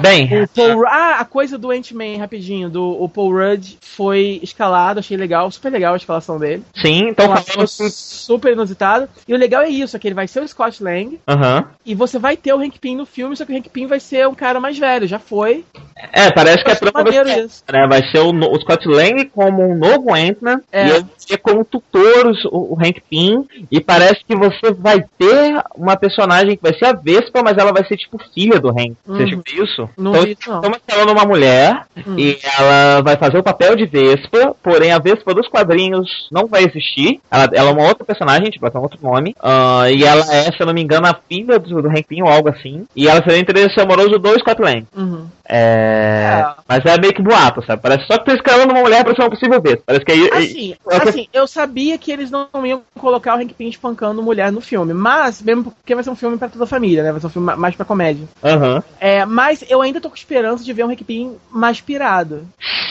Bem, 0.00 0.28
Paul, 0.54 0.86
ah, 0.86 1.16
a 1.20 1.24
coisa 1.24 1.58
do 1.58 1.70
Ant-Man, 1.70 2.16
rapidinho, 2.18 2.70
do 2.70 3.02
o 3.02 3.08
Paul 3.08 3.32
Rudd 3.32 3.76
foi 3.82 4.40
escalado, 4.42 5.00
achei 5.00 5.16
legal, 5.16 5.50
super 5.50 5.70
legal 5.70 5.94
a 5.94 5.96
escalação 5.96 6.38
dele. 6.38 6.62
sim, 6.80 7.08
então 7.08 7.26
Então, 7.26 7.36
falando. 7.36 7.68
super 7.68 8.52
inusitado. 8.52 9.08
E 9.28 9.34
o 9.34 9.36
legal 9.36 9.62
é 9.62 9.68
isso, 9.68 9.96
é 9.96 10.00
que 10.00 10.08
ele 10.08 10.14
vai 10.14 10.26
ser 10.26 10.40
o 10.40 10.48
Scott 10.48 10.82
Lang 10.82 11.20
Aham. 11.28 11.66
e 11.84 11.94
você 11.94 12.18
vai 12.18 12.36
ter 12.36 12.54
o 12.54 12.58
Hank 12.60 12.78
Pym 12.78 12.96
no 12.96 13.04
filme, 13.04 13.36
só 13.36 13.44
que 13.44 13.52
o 13.52 13.56
Hank 13.56 13.68
Pym 13.68 13.86
vai 13.86 14.00
ser 14.00 14.26
um 14.26 14.34
cara 14.34 14.58
mais 14.60 14.78
velho, 14.78 15.06
já 15.06 15.18
foi. 15.18 15.64
É, 16.12 16.30
parece 16.30 16.64
que 16.64 16.70
é 16.70 16.74
pra 16.76 17.38
isso. 17.38 17.62
né? 17.70 17.86
Vai 17.86 18.02
ser 18.10 18.20
o, 18.20 18.30
o 18.30 18.60
Scott 18.60 18.88
Lang 18.88 19.24
como 19.26 19.62
um 19.62 19.76
novo 19.76 20.14
Ant-Man 20.14 20.60
É. 20.72 20.86
e 20.86 20.90
ele 20.90 21.00
vai 21.00 21.10
ser 21.18 21.36
como 21.38 21.64
tutor 21.64 22.32
o, 22.50 22.74
o 22.74 22.78
Hank 22.80 23.02
Pym. 23.10 23.44
E 23.70 23.80
parece 23.80 24.24
que 24.26 24.34
você 24.34 24.72
vai 24.72 25.04
ter 25.18 25.62
uma 25.76 25.96
personagem 25.96 26.56
que 26.56 26.62
vai 26.62 26.72
ser 26.74 26.86
a 26.86 26.92
Vespa, 26.92 27.42
mas 27.42 27.58
ela 27.58 27.72
vai 27.72 27.84
ser 27.86 27.96
tipo 27.96 28.18
filha 28.32 28.58
do 28.58 28.70
Hank. 28.70 28.94
Você 29.06 29.22
Uhum. 29.24 29.28
viu 29.28 29.42
isso? 29.56 29.88
Não 29.96 30.12
então, 30.12 30.24
vi 30.24 30.36
isso, 30.38 30.50
não. 30.50 30.56
estamos 30.56 30.78
falando 30.88 31.12
uma 31.12 31.24
mulher 31.24 31.86
Hum. 32.06 32.18
e 32.18 32.38
ela 32.58 33.02
vai 33.02 33.16
fazer 33.16 33.38
o 33.38 33.42
papel 33.42 33.76
de 33.76 33.86
Vespa, 33.86 34.54
porém 34.62 34.92
a 34.92 34.98
Vespa 34.98 35.34
dos 35.34 35.48
quadrinhos 35.48 36.28
não 36.30 36.46
vai 36.46 36.64
existir. 36.64 37.20
Ela, 37.30 37.48
ela 37.52 37.70
é 37.70 37.72
uma 37.72 37.86
outra 37.86 38.04
personagem, 38.04 38.50
tipo, 38.50 38.64
ela 38.64 38.72
tem 38.72 38.80
outro 38.80 38.98
nome. 39.02 39.34
Ah, 39.42 39.90
e 39.90 40.04
ela 40.04 40.22
é, 40.32 40.44
se 40.44 40.60
eu 40.60 40.66
não 40.66 40.74
me 40.74 40.82
engano, 40.82 41.06
a 41.06 41.18
filha 41.28 41.58
do, 41.58 41.82
do 41.82 41.88
ou 41.88 42.28
algo 42.28 42.48
assim. 42.48 42.86
E 42.94 43.08
ela 43.08 43.22
seria 43.22 43.38
interesse 43.38 43.80
amoroso 43.80 44.18
do 44.18 44.38
Scott 44.40 44.60
Lang. 44.60 44.86
Uhum. 44.96 45.26
É... 45.48 46.42
É. 46.42 46.59
Mas 46.70 46.86
é 46.86 47.00
meio 47.00 47.12
que 47.12 47.20
boato, 47.20 47.60
sabe? 47.66 47.82
Parece 47.82 48.06
só 48.06 48.16
que 48.16 48.26
tá 48.26 48.34
escalando 48.34 48.72
uma 48.72 48.82
mulher 48.82 49.02
pra 49.02 49.12
ser 49.12 49.22
uma 49.22 49.30
possível 49.30 49.60
vez. 49.60 49.80
Parece 49.84 50.04
que 50.04 50.12
aí. 50.12 50.30
Assim, 50.32 50.74
é 50.88 50.96
o 50.96 51.02
assim, 51.08 51.28
eu 51.32 51.46
sabia 51.48 51.98
que 51.98 52.12
eles 52.12 52.30
não 52.30 52.46
iam 52.64 52.80
colocar 52.96 53.34
o 53.36 53.40
Hank 53.40 53.52
Pym 53.54 53.68
espancando 53.68 54.22
mulher 54.22 54.52
no 54.52 54.60
filme, 54.60 54.94
mas, 54.94 55.42
mesmo 55.42 55.64
porque 55.64 55.96
vai 55.96 56.04
ser 56.04 56.10
um 56.10 56.14
filme 56.14 56.38
pra 56.38 56.48
toda 56.48 56.62
a 56.62 56.68
família, 56.68 57.02
né? 57.02 57.10
Vai 57.10 57.20
ser 57.20 57.26
um 57.26 57.30
filme 57.30 57.46
ma- 57.46 57.56
mais 57.56 57.74
pra 57.74 57.84
comédia. 57.84 58.28
Aham. 58.44 58.80
É, 59.00 59.24
mas 59.26 59.64
eu 59.68 59.82
ainda 59.82 60.00
tô 60.00 60.08
com 60.08 60.14
esperança 60.14 60.62
de 60.62 60.72
ver 60.72 60.84
um 60.84 60.90
Hank 60.90 61.02
Pym 61.02 61.36
mais 61.50 61.80
pirado. 61.80 62.46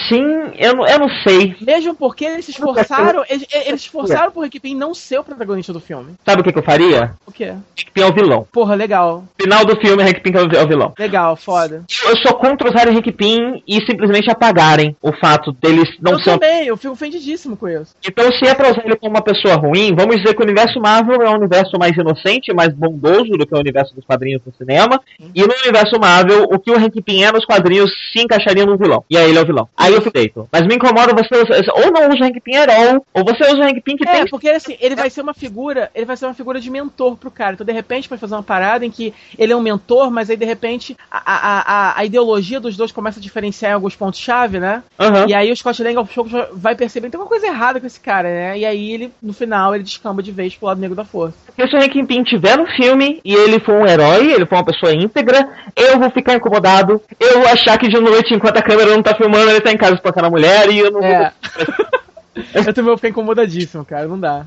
Sim, 0.10 0.26
eu 0.58 0.76
não, 0.76 0.86
eu 0.86 1.00
não 1.00 1.10
sei. 1.24 1.56
Mesmo 1.62 1.96
porque 1.96 2.26
eles 2.26 2.46
se 2.46 2.52
esforçaram, 2.52 3.24
eles, 3.30 3.46
eles 3.52 3.82
se 3.82 3.88
esforçaram 3.88 4.32
pro 4.32 4.42
Hank 4.44 4.60
Pym 4.60 4.76
não 4.76 4.94
ser 4.94 5.20
o 5.20 5.24
protagonista 5.24 5.72
do 5.72 5.80
filme. 5.80 6.16
Sabe 6.26 6.42
o 6.42 6.44
que, 6.44 6.52
que 6.52 6.60
eu 6.60 6.64
faria? 6.64 7.14
O 7.26 7.32
quê? 7.32 7.50
Hank 7.52 7.92
Pym 7.94 8.04
é 8.04 8.06
o 8.08 8.14
vilão. 8.14 8.48
Porra, 8.52 8.76
legal. 8.76 9.24
Final 9.40 9.64
do 9.64 9.80
filme, 9.80 10.04
Hank 10.04 10.20
Pym 10.22 10.34
é 10.36 10.64
o 10.64 10.68
vilão. 10.68 10.94
Legal, 10.98 11.36
foda. 11.38 11.86
Eu 12.04 12.18
sou 12.18 12.34
contra 12.34 12.70
usarem 12.70 12.98
Hank 12.98 13.12
Pym 13.12 13.64
e 13.70 13.86
simplesmente 13.86 14.32
apagarem 14.32 14.96
o 15.00 15.14
fato 15.14 15.52
deles 15.52 15.88
não 16.02 16.14
eu 16.14 16.20
ser... 16.20 16.32
também, 16.32 16.66
eu 16.66 16.76
fico 16.76 16.94
ofendidíssimo 16.94 17.56
com 17.56 17.70
isso. 17.70 17.94
Então, 18.04 18.32
se 18.32 18.48
é 18.48 18.56
pra 18.56 18.72
usar 18.72 18.84
ele 18.84 18.96
como 18.96 19.12
uma 19.12 19.22
pessoa 19.22 19.56
ruim, 19.56 19.94
vamos 19.96 20.18
dizer 20.18 20.34
que 20.34 20.42
o 20.42 20.44
universo 20.44 20.80
Marvel 20.82 21.22
é 21.22 21.30
um 21.30 21.36
universo 21.36 21.78
mais 21.78 21.96
inocente, 21.96 22.52
mais 22.52 22.74
bondoso 22.74 23.30
do 23.32 23.46
que 23.46 23.54
o 23.54 23.60
universo 23.60 23.94
dos 23.94 24.04
quadrinhos 24.04 24.42
do 24.42 24.52
cinema. 24.58 25.00
E 25.36 25.42
no 25.42 25.54
universo 25.64 26.00
Marvel, 26.00 26.46
o 26.46 26.58
que 26.58 26.72
o 26.72 26.78
Hank 26.78 27.00
Pym 27.04 27.24
é 27.24 27.32
nos 27.32 27.46
quadrinhos 27.46 27.92
se 28.12 28.24
encaixaria 28.24 28.66
no 28.66 28.76
vilão. 28.76 29.04
E 29.08 29.16
aí 29.16 29.30
ele 29.30 29.38
é 29.38 29.42
o 29.42 29.46
vilão. 29.46 29.70
Aí 29.78 29.94
eu 29.94 30.02
fico 30.02 30.18
feito. 30.18 30.50
Mas 30.52 30.66
me 30.66 30.76
incomoda 30.76 31.14
você 31.14 31.30
ou 31.76 31.92
não 31.92 32.10
usa 32.10 32.24
o 32.24 32.26
Hank 32.26 32.40
Pym 32.42 32.56
herói, 32.56 33.00
ou 33.14 33.24
você 33.24 33.44
usa 33.44 33.58
o 33.60 33.64
Hank 33.64 33.82
Pym 33.82 33.98
que 33.98 34.08
É, 34.08 34.14
tem. 34.22 34.28
porque 34.28 34.50
assim, 34.50 34.76
ele 34.80 34.96
vai 34.96 35.12
ser 35.12 35.22
uma 35.22 35.34
figura, 35.34 35.92
ele 35.94 36.06
vai 36.06 36.18
ser 36.18 36.26
uma 36.26 36.34
figura 36.34 36.60
de 36.60 36.72
mentor 36.72 37.18
pro 37.18 37.30
cara. 37.30 37.54
Então, 37.54 37.66
de 37.66 37.74
repente, 37.74 38.10
pode 38.10 38.20
fazer 38.20 38.34
uma 38.34 38.42
parada 38.44 38.84
em 38.84 38.90
que 38.90 39.14
ele 39.38 39.54
é 39.54 39.56
um 39.56 39.62
mentor, 39.62 40.10
mas 40.10 40.30
aí, 40.30 40.38
de 40.38 40.46
repente, 40.46 40.98
a, 41.12 41.18
a, 41.18 41.60
a, 41.60 42.00
a 42.00 42.06
ideologia 42.06 42.60
dos 42.60 42.76
dois 42.76 42.92
começa 42.92 43.20
a 43.20 43.22
diferenciar 43.22 43.59
em 43.68 43.74
alguns 43.74 43.96
pontos-chave, 43.96 44.60
né? 44.60 44.84
Aham. 45.00 45.26
E 45.28 45.34
aí 45.34 45.52
o 45.52 45.56
Scott 45.56 45.84
Lang 45.84 45.98
aos 45.98 46.10
poucos 46.10 46.32
vai 46.54 46.76
perceber 46.76 47.10
tem 47.10 47.20
uma 47.20 47.28
coisa 47.28 47.48
errada 47.48 47.80
com 47.80 47.88
esse 47.88 48.00
cara, 48.00 48.30
né? 48.30 48.58
E 48.58 48.66
aí 48.66 48.92
ele, 48.92 49.12
no 49.22 49.34
final, 49.34 49.76
ele 49.76 49.84
descamba 49.84 50.24
de 50.24 50.32
vez 50.32 50.56
pro 50.56 50.68
lado 50.68 50.82
negro 50.82 50.96
da 50.96 51.06
força. 51.06 51.36
Porque 51.46 51.68
se 51.68 51.76
o 51.76 51.80
Hank 51.80 52.06
Pym 52.06 52.24
tiver 52.24 52.58
no 52.58 52.68
filme 52.68 53.20
e 53.24 53.34
ele 53.34 53.60
for 53.60 53.76
um 53.76 53.86
herói, 53.86 54.32
ele 54.32 54.46
for 54.46 54.56
uma 54.56 54.66
pessoa 54.66 54.94
íntegra, 54.94 55.48
eu 55.76 56.00
vou 56.00 56.10
ficar 56.12 56.36
incomodado, 56.36 57.02
eu 57.20 57.40
vou 57.40 57.48
achar 57.48 57.78
que 57.78 57.88
de 57.88 58.00
noite, 58.00 58.34
enquanto 58.34 58.58
a 58.58 58.62
câmera 58.62 58.92
não 58.92 59.04
tá 59.04 59.16
filmando, 59.16 59.50
ele 59.50 59.62
tá 59.62 59.72
em 59.72 59.78
casa 59.78 59.96
espancando 59.96 60.28
a 60.28 60.32
mulher 60.32 60.70
e 60.70 60.80
eu 60.80 60.92
não 60.92 61.04
É. 61.04 61.32
Eu 62.54 62.64
também 62.74 62.86
vou 62.90 62.98
ficar 62.98 63.10
incomodadíssimo, 63.10 63.84
cara, 63.84 64.08
não 64.08 64.20
dá. 64.20 64.46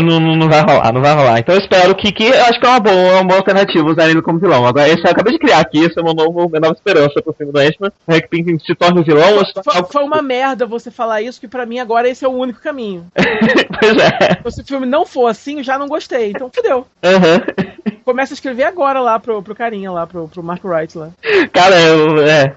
Não, 0.00 0.18
não, 0.20 0.36
não 0.36 0.48
vai 0.48 0.60
rolar, 0.62 0.92
não 0.92 1.00
vai 1.02 1.14
rolar. 1.14 1.38
Então 1.38 1.54
eu 1.54 1.60
espero 1.60 1.94
que, 1.94 2.10
que 2.12 2.24
eu 2.24 2.44
acho 2.44 2.58
que 2.58 2.66
é 2.66 2.68
uma 2.68 2.80
boa, 2.80 3.12
uma 3.14 3.24
boa 3.24 3.38
alternativa 3.38 3.84
usar 3.88 4.08
ele 4.08 4.22
como 4.22 4.38
vilão. 4.38 4.66
Agora, 4.66 4.88
esse 4.88 5.04
eu 5.04 5.10
acabei 5.10 5.32
de 5.34 5.38
criar 5.38 5.60
aqui, 5.60 5.80
esse 5.84 5.98
é 5.98 6.02
uma, 6.02 6.14
novo, 6.14 6.46
uma 6.46 6.60
nova 6.60 6.74
esperança 6.74 7.20
pro 7.22 7.32
filme 7.34 7.52
do 7.52 7.58
Ant-Man. 7.58 7.92
O 8.06 8.12
Hank 8.14 8.28
Pym 8.28 8.58
se 8.58 8.74
torna 8.74 9.00
o 9.00 9.04
vilão, 9.04 9.44
se 9.44 9.52
torna 9.52 9.64
Foi, 9.64 9.74
algo- 9.76 9.92
foi 9.92 10.04
uma 10.04 10.22
merda 10.22 10.64
você 10.66 10.90
falar 10.90 11.20
isso, 11.22 11.40
que 11.40 11.48
pra 11.48 11.66
mim 11.66 11.78
agora 11.78 12.08
esse 12.08 12.24
é 12.24 12.28
o 12.28 12.32
único 12.32 12.60
caminho. 12.60 13.06
pois 13.80 13.96
é. 13.98 14.50
Se 14.50 14.62
o 14.62 14.66
filme 14.66 14.86
não 14.86 15.04
for 15.04 15.26
assim, 15.26 15.58
eu 15.58 15.64
já 15.64 15.78
não 15.78 15.88
gostei. 15.88 16.30
Então, 16.30 16.50
fudeu. 16.54 16.86
Aham. 17.02 17.42
Começa 18.04 18.32
a 18.32 18.36
escrever 18.36 18.64
agora 18.64 19.00
lá 19.00 19.18
pro, 19.18 19.42
pro 19.42 19.54
carinha 19.54 19.90
lá, 19.90 20.06
pro, 20.06 20.28
pro 20.28 20.42
Mark 20.42 20.64
Wright 20.64 20.96
lá. 20.96 21.10
Cara, 21.52 21.78
eu, 21.80 22.22
é. 22.26 22.54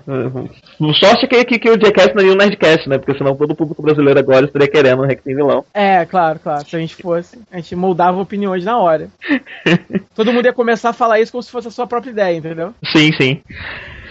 Sorte 0.93 1.26
é 1.26 1.27
que, 1.27 1.45
que, 1.45 1.60
que 1.60 1.69
o 1.69 1.80
Jackass 1.80 2.14
não 2.15 2.23
ia 2.23 2.31
um 2.31 2.35
Nerdcast, 2.35 2.88
né? 2.88 2.97
Porque 2.97 3.18
senão 3.18 3.35
todo 3.35 3.51
o 3.51 3.56
público 3.56 3.81
brasileiro 3.81 4.18
agora 4.18 4.45
estaria 4.45 4.68
querendo 4.68 5.03
um 5.03 5.07
Pym 5.07 5.35
vilão. 5.35 5.65
É, 5.73 6.06
claro, 6.06 6.39
claro. 6.39 6.65
Se 6.65 6.76
a 6.76 6.80
gente 6.80 6.95
fosse, 6.95 7.39
a 7.51 7.57
gente 7.57 7.76
moldava 7.76 8.19
opiniões 8.19 8.64
na 8.64 8.77
hora. 8.77 9.10
Todo 10.15 10.31
mundo 10.31 10.45
ia 10.45 10.53
começar 10.53 10.89
a 10.89 10.93
falar 10.93 11.19
isso 11.19 11.31
como 11.31 11.43
se 11.43 11.51
fosse 11.51 11.68
a 11.68 11.72
sua 11.72 11.85
própria 11.85 12.11
ideia, 12.11 12.38
entendeu? 12.38 12.73
Sim, 12.93 13.11
sim. 13.14 13.41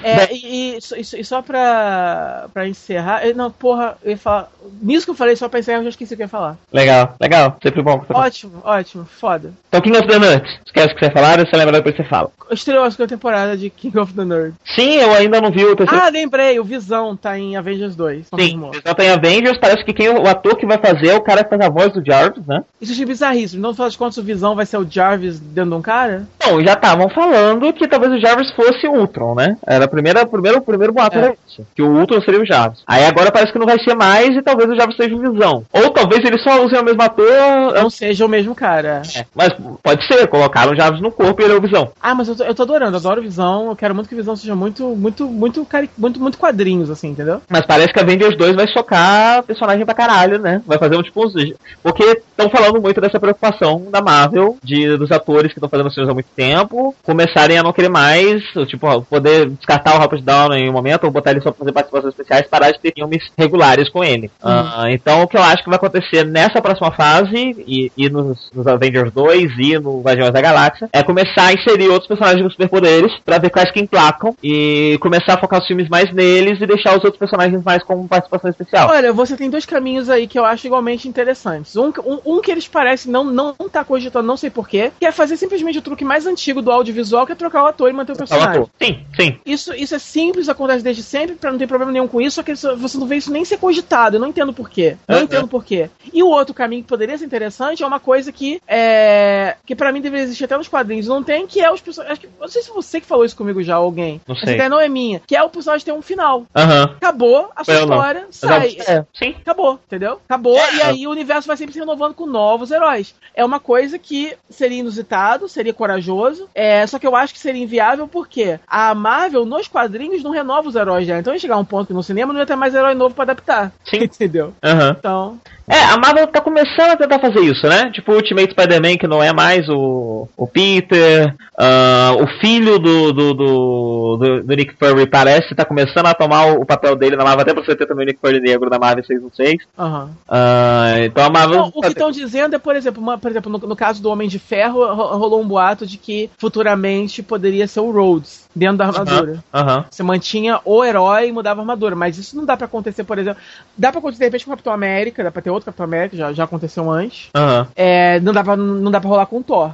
É, 0.03 0.33
e, 0.33 0.77
e, 0.77 0.81
só- 0.81 0.97
e 0.97 1.25
só- 1.25 1.43
pra, 1.43 2.47
pra 2.53 2.69
encerrar. 2.69 3.23
Não, 3.35 3.51
porra, 3.51 3.97
eu 4.03 4.11
ia 4.13 4.19
falar. 4.19 4.49
Nisso 4.83 5.07
que 5.07 5.11
eu 5.11 5.15
falei, 5.15 5.35
só 5.37 5.49
pra 5.49 5.61
encerrar, 5.61 5.79
eu 5.79 5.85
já 5.85 5.89
esqueci 5.91 6.15
o 6.15 6.17
que 6.17 6.23
eu 6.23 6.27
ia 6.27 6.29
falar. 6.29 6.57
Legal, 6.73 7.15
legal. 7.21 7.57
Sempre 7.63 7.83
bom. 7.83 8.05
Ótimo, 8.11 8.61
ótimo, 8.65 9.05
foda. 9.05 9.53
Então, 9.69 9.81
King 9.81 9.97
of 9.99 10.07
the 10.07 10.19
Nuts. 10.19 10.59
Esquece 10.67 10.93
o 10.93 10.97
que 10.97 11.05
você 11.05 11.11
falar, 11.11 11.39
você 11.39 11.57
lembra 11.57 11.73
depois 11.73 11.97
você 11.97 12.05
fala. 12.05 12.31
Estreou 12.51 12.85
a 12.85 12.91
segunda 12.91 13.09
temporada 13.09 13.57
de 13.57 13.71
King 13.71 13.99
of 13.99 14.13
the 14.15 14.25
Nerd. 14.25 14.55
Sim, 14.75 14.95
eu 14.97 15.13
ainda 15.13 15.41
não 15.41 15.51
vi 15.51 15.65
o 15.65 15.77
terceiro. 15.77 16.05
Ah, 16.05 16.09
lembrei, 16.09 16.59
o 16.59 16.65
Visão 16.65 17.17
tá 17.17 17.39
em 17.39 17.57
Avengers 17.57 17.95
2. 17.97 18.27
Sim, 18.27 18.31
confirmou. 18.31 18.73
só 18.87 18.95
tem 18.95 19.11
Avengers, 19.11 19.59
parece 19.59 19.85
que 19.85 19.93
quem, 19.93 20.09
o 20.09 20.27
ator 20.27 20.57
que 20.57 20.67
vai 20.67 20.79
fazer 20.79 21.09
é 21.09 21.15
o 21.15 21.21
cara 21.23 21.45
que 21.45 21.51
faz 21.51 21.61
a 21.63 21.69
voz 21.69 21.93
do 21.93 22.05
Jarvis, 22.05 22.47
né? 22.47 22.63
Isso 22.81 22.93
achei 22.93 23.05
bizarríssimo. 23.05 23.63
Não, 23.63 23.73
de 23.89 23.99
contas, 23.99 24.17
o 24.19 24.23
Visão 24.23 24.55
vai 24.55 24.67
ser 24.67 24.77
o 24.79 24.87
Jarvis 24.89 25.39
dentro 25.41 25.71
de 25.71 25.77
um 25.77 25.83
cara? 25.83 26.27
Não, 26.45 26.63
já 26.63 26.73
estavam 26.75 27.09
falando 27.11 27.73
que 27.73 27.89
talvez 27.89 28.13
o 28.13 28.21
Jarvis 28.21 28.51
fosse 28.53 28.87
o 28.87 28.93
Ultron, 28.93 29.35
né? 29.35 29.57
Era 29.67 29.88
a 29.89 29.91
primeira, 29.91 30.23
o 30.23 30.27
primeiro, 30.29 30.59
o 30.59 30.63
primeiro 30.63 30.93
boato 30.93 31.17
É. 31.17 31.19
era 31.21 31.35
isso. 31.47 31.67
Que 31.75 31.83
o 31.83 31.89
Ultron 31.99 32.21
seria 32.21 32.41
o 32.41 32.47
Jarvis. 32.47 32.81
Aí 32.87 33.05
agora 33.05 33.33
parece 33.33 33.53
que 33.53 33.59
não 33.59 33.67
vai 33.67 33.79
ser 33.83 33.95
mais 33.95 34.29
e 34.37 34.43
talvez 34.43 34.71
o 34.71 34.77
Jarvis 34.77 34.97
seja 34.97 35.15
o 35.15 35.19
Visão. 35.33 35.65
Ou 35.73 35.91
talvez 35.91 36.25
eles 36.25 36.43
só 36.43 36.65
usem 36.65 36.79
o 36.79 36.85
mesmo 36.85 37.03
ator. 37.03 37.27
Não 37.75 37.91
seja 37.91 38.25
o 38.25 38.29
mesmo 38.29 38.55
cara. 38.55 39.03
É, 39.17 39.25
mas 39.35 39.51
pode 39.83 40.07
ser, 40.07 40.27
colocaram 40.29 40.73
o 40.73 40.77
Jarvis 40.77 41.01
no 41.01 41.11
corpo 41.11 41.41
e 41.41 41.45
ele 41.45 41.55
é 41.55 41.57
o 41.57 41.61
Visão. 41.61 41.91
Ah, 42.01 42.15
mas 42.15 42.29
eu 42.29 42.37
tô, 42.37 42.45
eu 42.45 42.55
tô 42.55 42.63
adorando, 42.63 42.97
adoro 42.97 43.23
Visão. 43.23 43.69
Eu 43.69 43.77
quero 43.77 43.95
muito 43.95 44.09
que 44.09 44.15
Visão 44.15 44.37
seja 44.37 44.55
muito, 44.55 44.85
muito, 44.97 45.27
muito, 45.27 45.65
cari- 45.65 45.91
muito, 45.97 46.21
muito 46.21 46.39
quadrinhos, 46.39 46.91
assim, 46.91 47.09
entendeu? 47.09 47.41
Mas 47.49 47.67
parece 47.67 47.93
que 47.93 48.01
Avengers 48.01 48.37
2 48.37 48.55
vai 48.55 48.67
socar 48.69 49.43
personagem 49.43 49.85
pra 49.85 49.95
caralho, 49.95 50.39
né? 50.39 50.63
Vai 50.67 50.79
fazer 50.79 50.97
um 50.97 51.03
tipo. 51.03 51.25
uns- 51.27 51.35
Porque 51.83 52.03
estão 52.05 52.51
falando 52.51 52.81
muito 52.81 53.01
dessa 53.01 53.19
preocupação 53.19 53.87
da 53.91 54.01
Marvel, 54.01 54.57
de, 54.63 54.97
dos 54.97 55.11
atores 55.11 55.53
que 55.53 55.59
estão 55.59 55.69
fazendo 55.69 55.87
os 55.89 55.95
filmes 55.95 56.11
há 56.11 56.15
muito 56.15 56.29
tempo, 56.37 56.95
começarem 57.03 57.59
a 57.59 57.63
não 57.63 57.73
querer 57.73 57.89
mais, 57.89 58.43
tipo, 58.67 59.03
poder 59.03 59.49
descartar 59.51 59.78
o 59.87 59.99
Robert 59.99 60.23
Downey 60.23 60.63
em 60.63 60.71
um 60.71 60.73
momento, 60.73 61.05
ou 61.05 61.11
botar 61.11 61.31
ele 61.31 61.41
só 61.41 61.51
pra 61.51 61.59
fazer 61.61 61.73
participações 61.73 62.13
especiais, 62.13 62.47
parar 62.47 62.71
de 62.71 62.81
ter 62.81 62.93
filmes 62.95 63.31
regulares 63.37 63.89
com 63.89 64.03
ele. 64.03 64.31
Ah, 64.43 64.85
então 64.89 65.23
o 65.23 65.29
que 65.29 65.37
eu 65.37 65.43
acho 65.43 65.63
que 65.63 65.69
vai 65.69 65.77
acontecer 65.77 66.25
nessa 66.25 66.61
próxima 66.61 66.91
fase, 66.93 67.57
e, 67.67 67.91
e 67.97 68.09
nos, 68.09 68.51
nos 68.55 68.67
Avengers 68.67 69.13
2 69.13 69.53
e 69.59 69.79
no 69.79 70.01
Guardiões 70.01 70.33
da 70.33 70.41
Galáxia, 70.41 70.89
é 70.93 71.03
começar 71.03 71.47
a 71.47 71.53
inserir 71.53 71.89
outros 71.89 72.09
personagens 72.09 72.43
com 72.43 72.51
superpoderes, 72.51 73.13
pra 73.25 73.39
ver 73.39 73.51
quais 73.51 73.71
que 73.71 73.81
emplacam, 73.81 74.35
e 74.43 74.99
começar 75.01 75.35
a 75.35 75.39
focar 75.39 75.61
os 75.61 75.67
filmes 75.67 75.89
mais 75.89 76.13
neles 76.13 76.61
e 76.61 76.67
deixar 76.67 76.91
os 76.97 77.05
outros 77.05 77.19
personagens 77.19 77.63
mais 77.63 77.83
como 77.83 78.09
participação 78.09 78.51
especial. 78.51 78.89
Olha, 78.89 79.13
você 79.13 79.37
tem 79.37 79.51
dois 79.51 79.67
caminhos 79.67 80.11
aí 80.11 80.27
que 80.27 80.39
eu 80.39 80.45
acho 80.45 80.67
igualmente 80.67 81.09
interessantes. 81.09 81.77
Um, 81.77 81.93
um, 82.05 82.21
um 82.25 82.41
que 82.41 82.51
eles 82.51 82.69
parecem 82.69 83.11
não, 83.11 83.25
não 83.25 83.55
tá 83.71 83.85
cogitando, 83.85 84.27
não 84.27 84.37
sei 84.37 84.51
porquê, 84.51 84.91
que 84.99 85.07
é 85.07 85.13
fazer 85.13 85.37
simplesmente 85.37 85.79
o 85.79 85.83
truque 85.83 86.05
mais 86.05 86.27
antigo 86.27 86.63
do 86.63 86.71
audiovisual, 86.71 87.27
que 87.27 87.33
é 87.33 87.35
trocar 87.35 87.65
o 87.65 87.67
ator 87.67 87.91
e 87.91 87.93
manter 87.93 88.13
o 88.13 88.17
personagem. 88.17 88.67
Sim, 88.81 89.01
sim. 89.19 89.39
Isso, 89.45 89.68
isso 89.75 89.95
é 89.95 89.99
simples, 89.99 90.49
acontece 90.49 90.83
desde 90.85 91.03
sempre, 91.03 91.37
pra 91.37 91.51
não 91.51 91.59
ter 91.59 91.67
problema 91.67 91.93
nenhum 91.93 92.09
com 92.09 92.21
isso, 92.21 92.37
só 92.37 92.43
que 92.43 92.53
isso- 92.53 92.77
você 92.77 92.99
não 92.99 93.07
vê 93.07 93.17
isso 93.17 93.31
nem 93.33 93.45
ser 93.45 93.59
cogitado, 93.59 94.17
eu 94.17 94.21
não 94.21 94.29
entendo 94.29 94.53
porquê. 94.53 94.97
Não 95.07 95.17
Aham. 95.17 95.25
entendo 95.25 95.49
porquê. 95.49 95.91
E 96.13 96.23
o 96.23 96.29
outro 96.29 96.55
caminho 96.55 96.83
que 96.83 96.89
poderia 96.89 97.17
ser 97.19 97.25
interessante 97.25 97.83
é 97.83 97.87
uma 97.87 98.01
coisa 98.01 98.31
que 98.33 98.61
é. 98.67 99.57
que 99.67 99.75
pra 99.77 99.93
mim 99.93 100.01
deveria 100.01 100.25
existir 100.25 100.45
até 100.45 100.57
nos 100.57 100.69
quadrinhos, 100.69 101.07
não 101.07 101.23
tem, 101.23 101.47
que 101.47 101.61
é 101.61 101.71
os 101.73 101.81
personagens. 101.81 102.19
Acho 102.19 102.21
que, 102.27 102.29
não 102.41 102.49
sei 102.49 102.63
se 102.63 102.71
você 102.71 103.01
que 103.01 103.07
falou 103.07 103.25
isso 103.25 103.37
comigo 103.37 103.63
já, 103.63 103.75
alguém. 103.77 104.21
Não 104.27 104.35
Essa 104.37 104.47
sei. 104.47 104.55
ideia 104.55 104.69
não 104.69 104.81
é 104.81 104.89
minha. 104.89 105.21
Que 105.27 105.37
é 105.37 105.43
o 105.43 105.49
personagem 105.51 105.85
ter 105.85 105.93
um 105.93 106.03
final. 106.03 106.47
Acabou 106.55 107.51
a 107.55 107.65
sua 107.65 107.75
Eu 107.75 107.81
história, 107.81 108.25
Mas 108.27 108.37
sai. 108.37 108.77
é, 108.87 109.05
sim. 109.13 109.35
Acabou, 109.41 109.79
entendeu? 109.87 110.21
Acabou, 110.29 110.57
É. 110.59 110.75
e 110.75 110.83
aí 110.83 111.07
o 111.07 111.11
universo 111.11 111.47
vai 111.49 111.57
sempre 111.57 111.73
se 111.73 111.79
renovando 111.79 112.15
com 112.15 112.27
novos 112.27 112.71
heróis. 112.71 113.15
É 113.35 113.45
uma 113.45 113.61
coisa 113.61 113.99
que 113.99 114.35
seria 114.49 114.79
inusitado, 114.79 115.49
seria 115.49 115.73
corajoso, 115.75 116.49
é, 116.55 116.87
só 116.87 116.99
que 116.99 117.07
eu 117.07 117.15
acho 117.17 117.33
que 117.35 117.41
seria 117.41 117.63
inviável 117.63 118.07
porque 118.09 118.59
a 118.67 118.95
Marvel, 118.95 119.45
nos 119.59 119.69
quadrinhos, 119.69 120.23
não 120.23 120.31
renova 120.31 120.69
os 120.69 120.75
heróis 120.77 121.07
dela. 121.07 121.21
Então 121.21 121.33
ia 121.33 121.39
chegar 121.39 121.57
um 121.59 121.65
ponto 121.65 121.89
que 121.89 121.93
no 121.95 122.03
cinema 122.03 122.33
não 122.33 122.41
ia 122.41 122.47
ter 122.47 122.57
mais 122.57 122.75
herói 122.75 122.95
novo 122.95 123.15
pra 123.15 123.25
adaptar. 123.25 123.73
Sim. 123.85 124.05
Entendeu? 124.19 124.55
Aham. 124.65 124.97
Então, 124.99 125.39
É, 125.69 125.85
a 125.85 125.99
Marvel 125.99 126.27
tá 126.29 126.41
começando 126.41 126.91
a 126.93 126.97
tentar 126.97 127.19
fazer 127.19 127.41
isso, 127.41 127.67
né? 127.69 127.91
Tipo 127.93 128.13
o 128.13 128.17
Ultimate 128.17 128.51
Spider-Man, 128.53 128.97
que 128.97 129.07
não 129.07 129.23
é 129.23 129.33
mais 129.35 129.69
o, 129.69 130.27
o 130.37 130.47
Peter, 130.47 131.35
ah, 131.59 132.13
o 132.19 132.27
filho 132.41 132.79
do, 132.79 133.13
do, 133.13 133.35
do, 133.35 134.17
do- 134.17 134.43
do 134.45 134.57
Nick 134.57 134.75
Fury 134.79 135.07
parece 135.07 135.55
tá 135.55 135.65
começando 135.67 136.07
a 136.07 136.15
tomar 136.15 136.47
o, 136.55 136.65
papel 136.65 136.97
dele 136.97 137.17
na 137.17 137.25
Marvel, 137.25 137.43
até 137.43 137.53
pra 137.53 137.63
você 137.63 137.77
ter 137.77 137.87
também 137.87 138.05
o 138.05 138.07
Nick 138.07 138.19
Fury 138.21 138.41
negro 138.41 138.71
na 138.71 138.79
Marvel 138.79 139.05
616. 139.05 139.63
aham. 139.79 140.11
Ah, 140.29 140.95
então 141.01 141.25
a 141.25 141.31
Marvel. 141.31 141.59
Não, 141.59 141.69
o 141.75 141.81
que 141.83 141.89
estão 141.89 142.11
dizendo 142.11 142.57
é, 142.57 142.59
por 142.59 142.75
exemplo, 142.77 143.03
uma- 143.03 143.19
por 143.19 143.31
exemplo, 143.31 143.51
no, 143.53 143.59
no 143.59 143.77
caso 143.77 144.01
do 144.03 144.09
Homem 144.11 144.29
de 144.29 144.39
Ferro, 144.39 144.85
ro- 144.95 145.17
rolou 145.19 145.43
um 145.43 145.47
boato 145.49 145.87
de 145.87 145.99
que 145.99 146.31
futuramente 146.39 147.23
poderia 147.23 147.67
ser 147.67 147.81
o 147.81 147.91
Rhodes 147.91 148.48
dentro 148.59 148.77
da 148.77 148.87
armadura. 148.87 149.45
Você 149.91 150.03
mantinha 150.03 150.61
o 150.65 150.85
herói 150.85 151.29
e 151.29 151.33
mudava 151.33 151.61
a 151.61 151.63
armadura. 151.63 151.95
Mas 151.95 152.19
isso 152.19 152.37
não 152.37 152.45
dá 152.45 152.57
pra 152.57 152.67
acontecer, 152.67 153.05
por 153.05 153.19
exemplo. 153.19 153.41
Dá 153.77 153.91
pra 153.91 154.01
acontecer 154.01 154.21
de 154.21 154.25
repente 154.27 154.45
com 154.45 154.51
o 154.51 154.55
Capitão 154.55 154.73
América, 154.73 155.25
dá 155.25 155.31
pra 155.31 155.43
ter 155.43 155.51
outro 155.51 155.67
Capitão 155.67 155.85
América, 155.85 156.17
já, 156.17 156.33
já 156.33 156.45
aconteceu 156.45 156.91
antes. 156.91 157.31
É, 157.77 158.21
não, 158.21 158.33
dá 158.33 158.43
pra, 158.45 158.57
não 158.57 158.91
dá 158.91 159.01
pra 159.01 159.09
rolar 159.09 159.27
com 159.27 159.39
o 159.39 159.43
Thor. 159.43 159.73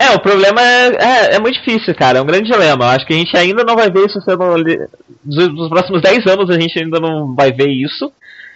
É, 0.00 0.10
o 0.14 0.20
problema 0.20 0.62
é, 0.62 0.86
é, 0.94 1.34
é 1.34 1.40
muito 1.40 1.58
difícil, 1.58 1.94
cara. 1.94 2.18
É 2.18 2.22
um 2.22 2.26
grande 2.26 2.50
dilema. 2.50 2.84
Eu 2.84 2.88
acho 2.90 3.06
que 3.06 3.12
a 3.12 3.16
gente 3.16 3.36
ainda 3.36 3.64
não 3.64 3.74
vai 3.74 3.90
ver 3.90 4.06
isso 4.06 4.20
sendo. 4.20 4.44
nos 5.24 5.68
próximos 5.68 6.00
10 6.02 6.26
anos 6.26 6.48
a 6.50 6.60
gente 6.60 6.78
ainda 6.78 7.00
não 7.00 7.34
vai 7.34 7.52
ver 7.52 7.68
isso. 7.68 8.12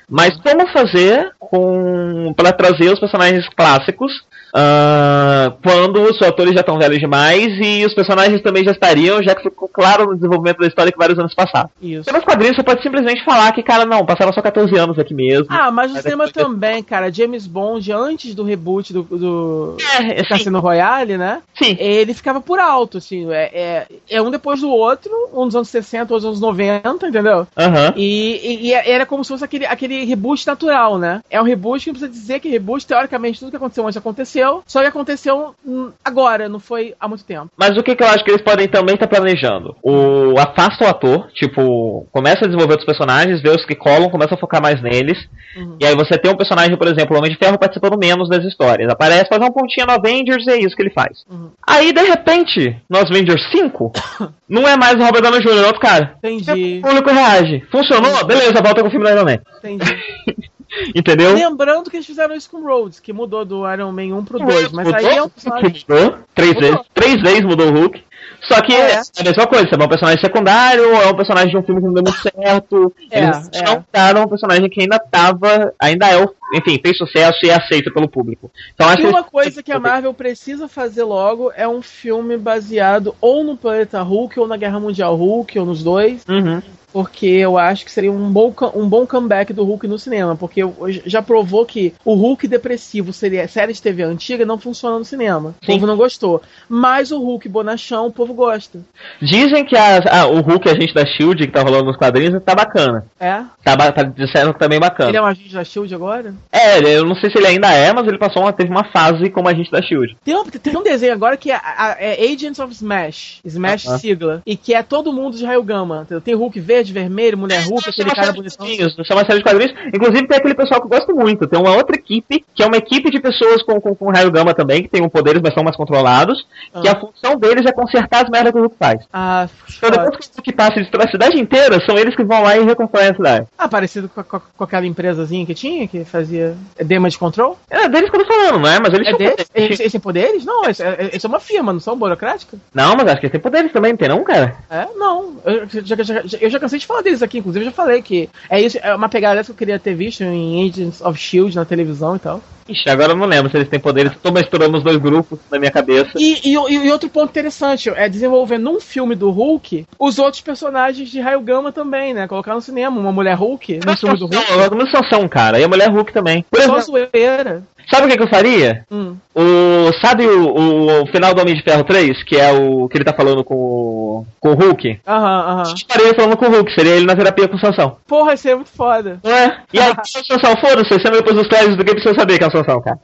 Mas 0.09 0.37
como 0.41 0.69
fazer 0.69 1.33
com 1.39 2.33
para 2.37 2.53
trazer 2.53 2.93
os 2.93 3.01
personagens 3.01 3.49
clássicos 3.57 4.13
ah, 4.55 5.53
quando 5.63 6.03
os 6.03 6.21
atores 6.23 6.55
já 6.55 6.61
estão 6.61 6.79
velhos 6.79 6.99
demais 6.99 7.47
e 7.61 7.85
os 7.85 7.95
personagens 7.95 8.41
também 8.43 8.65
já 8.65 8.73
estariam, 8.73 9.23
já 9.23 9.35
que 9.35 9.43
ficou 9.43 9.69
claro 9.69 10.07
no 10.07 10.15
desenvolvimento 10.15 10.59
da 10.59 10.67
história 10.67 10.93
que 10.93 10.99
vários 10.99 11.19
anos 11.19 11.35
passaram. 11.35 11.71
Isso. 11.81 12.13
Nos 12.13 12.25
quadrinhos 12.25 12.57
você 12.57 12.63
pode 12.63 12.83
simplesmente 12.83 13.25
falar 13.25 13.53
que, 13.53 13.63
cara, 13.63 13.85
não, 13.85 14.05
passaram 14.05 14.33
só 14.33 14.43
14 14.43 14.77
anos 14.77 14.99
aqui 14.99 15.15
mesmo. 15.15 15.47
Ah, 15.49 15.71
mas 15.71 15.89
no 15.89 15.95
Mas 15.95 16.03
cinema 16.05 16.27
depois- 16.27 16.47
também, 16.47 16.83
cara. 16.83 17.13
James 17.13 17.47
Bond, 17.47 17.93
antes 17.93 18.35
do 18.35 18.45
reboot 18.45 18.93
do, 18.93 19.03
do 19.03 19.77
É, 19.99 20.21
assim, 20.21 20.29
Cassino 20.29 20.61
Royale, 20.61 21.17
né? 21.19 21.41
sim. 21.55 21.77
Ele 21.79 22.15
ficava 22.15 22.41
por 22.41 22.59
alto, 22.59 22.99
assim. 22.99 23.31
É, 23.33 23.51
é, 23.53 23.87
é 24.11 24.23
um 24.23 24.31
depois 24.31 24.61
do 24.61 24.71
outro, 24.71 25.11
um 25.33 25.47
dos 25.47 25.57
anos 25.57 25.69
60, 25.69 26.13
outro 26.15 26.17
dos 26.17 26.25
anos 26.25 26.41
90, 26.41 27.09
entendeu? 27.09 27.47
Aham. 27.57 27.93
E, 27.97 28.41
e- 28.43 28.67
e 28.69 28.73
era 28.73 29.07
como 29.07 29.25
se 29.25 29.29
fosse 29.29 29.45
aquele, 29.45 29.67
aquele 29.67 30.05
reboot 30.05 30.47
natural, 30.47 30.99
né? 30.99 31.21
É 31.31 31.41
um 31.41 31.45
reboot 31.45 31.85
que 31.85 31.91
não 31.91 31.99
precisa 31.99 32.13
dizer 32.21 32.41
que 32.41 32.49
reboot, 32.49 32.87
teoricamente, 32.87 33.39
tudo 33.39 33.51
que 33.51 33.57
aconteceu 33.57 33.85
antes 33.87 33.97
aconteceu, 33.97 34.42
aconteceu, 34.43 34.63
só 34.67 34.81
que 34.81 34.87
aconteceu 34.87 35.55
hum, 35.65 35.93
agora, 36.05 36.49
não 36.49 36.59
foi 36.59 36.95
há 36.99 37.07
muito 37.07 37.25
tempo. 37.25 37.51
Mas 37.57 37.77
o 37.77 37.83
que, 37.83 37.95
que 37.95 38.03
eu 38.03 38.09
acho 38.09 38.25
que 38.25 38.31
eles 38.31 38.43
podem 38.43 38.69
também 38.69 38.95
estar 38.95 39.07
planejando? 39.07 39.77
O 39.83 40.35
afasta 40.39 40.85
o 40.85 40.89
ator, 40.89 41.29
tipo, 41.33 42.07
começa 42.11 42.45
a 42.45 42.49
desenvolver 42.49 42.73
outros 42.73 42.87
personagens, 42.87 43.41
vê 43.41 43.51
os 43.51 43.65
que 43.65 43.75
colam, 43.75 44.11
começa 44.11 44.35
a 44.35 44.39
focar 44.39 44.61
mais 44.61 44.83
neles. 44.83 45.19
Uhum. 45.57 45.77
E 45.81 45.87
aí 45.87 45.95
você 45.95 46.19
tem 46.19 46.31
um 46.31 46.37
personagem, 46.37 46.77
por 46.77 46.89
exemplo, 46.89 47.15
o 47.15 47.19
Homem 47.19 47.31
de 47.31 47.39
Ferro 47.39 47.59
participando 47.59 47.99
menos 47.99 48.29
das 48.29 48.45
histórias. 48.45 48.91
Aparece, 48.91 49.29
faz 49.29 49.43
um 49.43 49.53
pontinho 49.53 49.87
no 49.87 49.93
Avengers 49.93 50.47
e 50.47 50.51
é 50.51 50.59
isso 50.59 50.75
que 50.75 50.83
ele 50.83 50.91
faz. 50.93 51.25
Uhum. 51.31 51.51
Aí, 51.67 51.93
de 51.93 52.03
repente, 52.03 52.77
no 52.89 52.99
Avengers 52.99 53.51
5, 53.53 53.93
não 54.49 54.67
é 54.67 54.77
mais 54.77 54.95
o 54.95 55.05
Robert 55.05 55.23
Downey 55.23 55.41
Jr., 55.41 55.63
é 55.63 55.67
outro 55.67 55.81
cara. 55.81 56.15
Entendi. 56.19 56.79
O 56.79 56.89
público 56.89 57.11
reage. 57.11 57.63
Funcionou? 57.71 58.25
Beleza, 58.25 58.63
volta 58.63 58.83
com 58.83 58.89
o 58.89 58.91
filme 58.91 59.07
do 59.07 59.13
Iron 59.13 59.25
Man. 59.25 59.39
Entendi. 59.59 59.85
Entendeu? 60.95 61.35
Lembrando 61.35 61.91
que 61.91 61.97
eles 61.97 62.07
fizeram 62.07 62.35
isso 62.35 62.51
com 62.51 62.63
Rhodes, 62.63 63.01
que 63.01 63.13
mudou 63.13 63.45
do 63.45 63.71
Iron 63.71 63.93
Man 63.93 64.17
1 64.17 64.25
pro 64.25 64.39
2. 64.39 64.73
Mas 64.73 64.87
mudou, 64.87 64.95
aí 64.95 65.17
é 65.17 65.23
um 65.23 65.29
personagem. 65.29 65.85
Mudou, 65.89 66.19
três 66.35 66.55
mudou. 66.55 66.71
vezes. 66.71 66.87
Três 66.95 67.23
vezes 67.23 67.45
mudou 67.45 67.69
o 67.69 67.73
Hulk. 67.73 68.05
Só 68.43 68.61
que 68.61 68.73
é. 68.73 68.95
é 68.95 69.03
a 69.21 69.25
mesma 69.25 69.47
coisa, 69.47 69.69
é 69.71 69.85
um 69.85 69.89
personagem 69.89 70.21
secundário, 70.21 70.85
é 70.85 71.07
um 71.07 71.15
personagem 71.15 71.51
de 71.51 71.57
um 71.57 71.63
filme 71.63 71.81
que 71.81 71.87
não 71.87 71.95
deu 71.95 72.03
muito 72.03 72.21
certo. 72.21 72.95
É, 73.11 73.23
Eles 73.23 73.51
é. 73.53 74.15
não 74.15 74.25
um 74.25 74.29
personagem 74.29 74.69
que 74.69 74.81
ainda 74.81 74.99
tava, 74.99 75.73
ainda 75.79 76.09
é, 76.09 76.27
enfim, 76.55 76.79
fez 76.83 76.97
sucesso 76.99 77.39
e 77.45 77.51
é 77.51 77.55
aceito 77.55 77.93
pelo 77.93 78.09
público. 78.09 78.51
Então, 78.75 78.89
acho 78.89 79.03
e 79.03 79.07
uma 79.07 79.23
coisa 79.23 79.63
que 79.63 79.71
a 79.71 79.79
Marvel 79.79 80.13
precisa 80.13 80.67
fazer 80.67 81.05
logo 81.05 81.53
é 81.55 81.69
um 81.69 81.83
filme 81.83 82.37
baseado 82.37 83.15
ou 83.21 83.45
no 83.45 83.57
Planeta 83.57 84.03
Hulk, 84.03 84.39
ou 84.41 84.49
na 84.49 84.57
Guerra 84.57 84.81
Mundial 84.81 85.15
Hulk, 85.15 85.59
ou 85.59 85.67
nos 85.67 85.83
dois. 85.83 86.25
Uhum 86.29 86.61
porque 86.93 87.27
eu 87.27 87.59
acho 87.59 87.85
que 87.85 87.91
seria 87.91 88.13
um 88.13 88.31
bom, 88.31 88.55
um 88.75 88.89
bom 88.89 89.07
comeback 89.07 89.53
do 89.53 89.65
Hulk 89.65 89.87
no 89.87 89.99
cinema, 89.99 90.37
porque 90.37 90.61
já 91.07 91.23
provou 91.23 91.65
que 91.65 91.95
o 92.05 92.15
Hulk 92.15 92.47
depressivo 92.47 93.13
seria 93.13 93.49
série 93.49 93.73
de 93.73 93.83
TV 93.83 94.03
antiga 94.03 94.45
não 94.45 94.59
funciona 94.59 94.99
no 94.99 95.05
cinema. 95.05 95.55
Sim. 95.65 95.73
O 95.73 95.75
povo 95.75 95.87
não 95.87 95.97
gostou. 95.97 96.43
Mas 96.69 97.11
o 97.11 97.19
Hulk 97.19 97.49
bonachão, 97.49 98.07
o 98.07 98.13
povo 98.13 98.35
gosta. 98.35 98.81
Dizem 99.21 99.65
que 99.65 99.77
a, 99.77 100.23
a, 100.23 100.27
o 100.27 100.41
Hulk 100.41 100.69
agente 100.69 100.95
da 100.95 101.07
Shield 101.07 101.47
que 101.47 101.53
tá 101.53 101.63
rolando 101.63 101.85
nos 101.85 101.97
quadrinhos 101.97 102.43
tá 102.43 102.55
bacana. 102.55 103.07
É? 103.19 103.43
Tá, 103.63 103.93
tá 103.93 104.03
disseram 104.03 104.53
que 104.53 104.59
tá 104.59 104.69
bem 104.69 104.81
bacana. 104.81 105.11
Ele 105.11 105.17
é 105.17 105.23
um 105.23 105.27
agente 105.27 105.55
da 105.55 105.65
Shield 105.65 105.95
agora? 105.95 106.35
É, 106.51 106.79
eu 106.97 107.07
não 107.07 107.15
sei 107.15 107.31
se 107.31 107.39
ele 107.39 107.47
ainda 107.47 107.73
é, 107.73 107.93
mas 107.93 108.07
ele 108.07 108.19
passou 108.19 108.43
uma, 108.43 108.53
teve 108.53 108.71
uma 108.71 108.85
fase 108.85 109.31
como 109.31 109.49
agente 109.49 109.71
da 109.71 109.81
Shield. 109.81 110.17
Tem 110.25 110.37
um, 110.37 110.45
tem 110.45 110.77
um 110.77 110.83
desenho 110.83 111.13
agora 111.13 111.37
que 111.37 111.51
é, 111.51 111.61
é 111.99 112.33
Agents 112.33 112.59
of 112.59 112.73
Smash, 112.73 113.41
Smash 113.45 113.85
uh 113.85 113.93
-huh. 113.93 113.99
sigla, 113.99 114.43
e 114.45 114.57
que 114.57 114.75
é 114.75 114.83
todo 114.83 115.13
mundo 115.13 115.37
de 115.37 115.45
raio 115.45 115.63
gama. 115.63 116.07
Tem 116.25 116.35
Hulk 116.35 116.61
verde 116.61 116.82
verde, 116.83 116.93
vermelho, 116.93 117.39
mulher 117.39 117.63
Hulk, 117.63 117.89
aquele 117.89 118.11
cara 118.11 118.33
bonitão. 118.33 118.67
Chama 119.05 119.21
uma 119.21 119.27
série 119.27 119.39
de 119.39 119.45
quadrinhos. 119.45 119.75
Inclusive 119.95 120.27
tem 120.27 120.37
aquele 120.37 120.55
pessoal 120.55 120.81
que 120.81 120.87
eu 120.87 120.91
gosto 120.91 121.15
muito. 121.15 121.47
Tem 121.47 121.59
uma 121.59 121.75
outra 121.75 121.97
equipe, 121.97 122.45
que 122.55 122.63
é 122.63 122.67
uma 122.67 122.77
equipe 122.77 123.11
de 123.11 123.21
pessoas 123.21 123.63
com, 123.63 123.81
com, 123.81 123.95
com 123.95 124.11
raio 124.11 124.31
gama 124.31 124.55
também, 124.55 124.83
que 124.83 124.89
tem 124.89 125.03
um 125.03 125.09
poderes, 125.09 125.41
mas 125.43 125.55
são 125.55 125.63
mais 125.63 125.77
controlados. 125.77 126.47
Ah. 126.75 126.81
Que 126.81 126.89
a 126.89 126.99
função 126.99 127.37
deles 127.37 127.65
é 127.67 127.73
consertar 127.73 128.25
as 128.25 128.31
merdas 128.31 128.53
que 128.53 128.59
o 128.59 128.63
Hulk 128.63 128.77
faz. 128.79 129.05
Ah, 129.13 129.49
então 129.77 129.91
depois 129.91 130.17
que 130.17 130.33
o 130.33 130.37
Hulk 130.37 130.53
passa 130.53 130.79
e 130.79 130.83
destrói 130.83 131.07
a 131.07 131.11
cidade 131.11 131.39
inteira, 131.39 131.81
são 131.87 131.97
eles 131.97 132.17
que 132.17 132.25
vão 132.25 132.43
lá 132.43 132.57
e 132.57 132.65
reconstroem 132.65 133.09
a 133.09 133.15
cidade. 133.15 133.47
Ah, 133.57 133.69
parecido 133.69 134.09
com, 134.09 134.23
com, 134.23 134.41
com 134.41 134.65
aquela 134.65 134.87
empresazinha 134.87 135.47
que 135.47 135.55
tinha, 135.55 135.87
que 135.87 136.05
fazia 136.05 136.57
damage 136.85 137.19
control? 137.19 137.59
É 137.71 137.89
deles 137.89 138.11
que 138.11 138.17
eu 138.17 138.25
tô 138.25 138.33
falando, 138.33 138.61
não 138.61 138.69
é? 138.69 138.79
Mas 138.81 138.95
eles 138.95 139.09
é 139.09 139.17
deles? 139.17 139.51
Eles, 139.55 139.81
eles 139.81 139.93
têm 139.93 140.01
poderes? 140.01 140.45
Não, 140.45 140.65
eles, 140.65 140.81
eles 140.81 141.23
são 141.23 141.31
uma 141.31 141.41
firma, 141.41 141.73
não 141.73 141.81
são 141.81 141.97
burocrática? 141.97 142.57
Não, 142.75 142.95
mas 142.97 143.07
acho 143.07 143.21
que 143.21 143.27
eles 143.27 143.33
têm 143.33 143.41
poderes 143.41 143.73
também, 143.73 143.93
não 143.93 143.99
tem 143.99 144.09
não, 144.09 144.25
cara? 144.25 144.57
É, 144.71 144.87
não. 144.97 145.37
Eu 145.45 145.67
já, 145.69 145.97
já, 145.97 146.23
já, 146.23 146.39
eu 146.41 146.51
já 146.51 146.59
cansei 146.59 146.72
de 146.79 146.87
falar 146.87 147.03
deles 147.03 147.23
aqui, 147.23 147.39
inclusive 147.39 147.65
eu 147.65 147.71
já 147.71 147.77
falei 147.77 148.03
que 148.03 148.29
é 148.49 148.61
isso, 148.61 148.79
é 148.83 148.95
uma 148.95 149.09
pegada 149.09 149.37
dessa 149.37 149.47
que 149.47 149.53
eu 149.53 149.59
queria 149.59 149.79
ter 149.79 149.95
visto 149.95 150.23
em 150.23 150.69
Agents 150.69 151.01
of 151.01 151.19
Shield 151.19 151.55
na 151.55 151.65
televisão 151.65 152.17
e 152.17 152.19
tal. 152.19 152.43
Ixi, 152.73 152.89
agora 152.89 153.13
eu 153.13 153.17
não 153.17 153.27
lembro 153.27 153.51
se 153.51 153.57
eles 153.57 153.69
têm 153.69 153.79
poderes. 153.79 154.13
Estou 154.13 154.33
misturando 154.33 154.79
os 154.79 154.83
dois 154.83 154.97
grupos 154.97 155.39
na 155.51 155.59
minha 155.59 155.71
cabeça. 155.71 156.11
E, 156.17 156.51
e, 156.51 156.55
e, 156.55 156.91
outro 156.91 157.09
ponto 157.09 157.31
interessante 157.31 157.91
é 157.91 158.09
desenvolver 158.09 158.59
num 158.59 158.81
filme 158.81 159.15
do 159.15 159.31
Hulk 159.31 159.87
os 159.99 160.19
outros 160.19 160.43
personagens 160.43 161.11
de 161.11 161.21
Raio 161.21 161.41
Gama 161.41 161.71
também, 161.71 162.15
né? 162.15 162.27
Colocar 162.27 162.55
no 162.55 162.61
cinema 162.61 162.99
uma 162.99 163.13
mulher 163.13 163.35
Hulk 163.35 163.81
no 163.85 163.97
filme 163.97 164.19
do 164.19 164.27
Hulk. 164.27 164.47
Não, 164.71 164.79
não 164.79 165.05
são, 165.05 165.29
cara. 165.29 165.61
E 165.61 165.65
a 165.65 165.69
mulher 165.69 165.91
Hulk 165.91 166.13
também. 166.13 166.45
Por 166.51 166.63
Só 166.63 166.81
zoeira. 166.81 167.63
Sabe 167.91 168.07
o 168.07 168.09
que, 168.09 168.17
que 168.17 168.23
eu 168.23 168.29
faria? 168.29 168.85
Hum. 168.91 169.17
O, 169.35 169.93
sabe 170.05 170.27
o, 170.27 170.49
o, 170.49 171.03
o, 171.03 171.07
final 171.07 171.35
do 171.35 171.41
Homem 171.41 171.55
de 171.55 171.63
Ferro 171.63 171.85
3, 171.85 172.23
que 172.25 172.37
é 172.37 172.53
o 172.53 172.89
que 172.89 172.99
ele 172.99 173.05
tá 173.05 173.15
falando 173.15 173.43
com 173.43 173.55
o, 173.55 174.27
com 174.39 174.51
o 174.51 174.55
Hulk? 174.55 175.01
Aham, 175.07 175.41
aham. 175.49 175.75
Estaria 175.75 176.15
falando 176.15 176.37
com 176.37 176.47
o 176.47 176.51
Hulk, 176.51 176.75
seria 176.75 176.93
ele 176.93 177.07
na 177.07 177.17
terapia 177.17 177.49
com 177.49 177.57
o 177.57 177.61
Sansão. 177.61 177.97
Porra, 178.07 178.35
isso 178.35 178.49
é 178.49 178.55
muito 178.55 178.71
foda. 178.71 179.21
É? 179.25 179.57
E 179.73 179.81
aí, 179.81 179.91
o 179.93 180.25
Sansão, 180.25 180.57
foda-se, 180.61 180.91
você 180.91 181.11
depois 181.11 181.37
dos 181.37 181.49
créditos 181.49 181.77
do 181.77 181.85
que 181.85 181.95
precisa 181.95 182.15
saber 182.15 182.39
que 182.39 182.45
é 182.45 182.49
o 182.49 182.51
Sansão, 182.51 182.62
cara. 182.65 182.99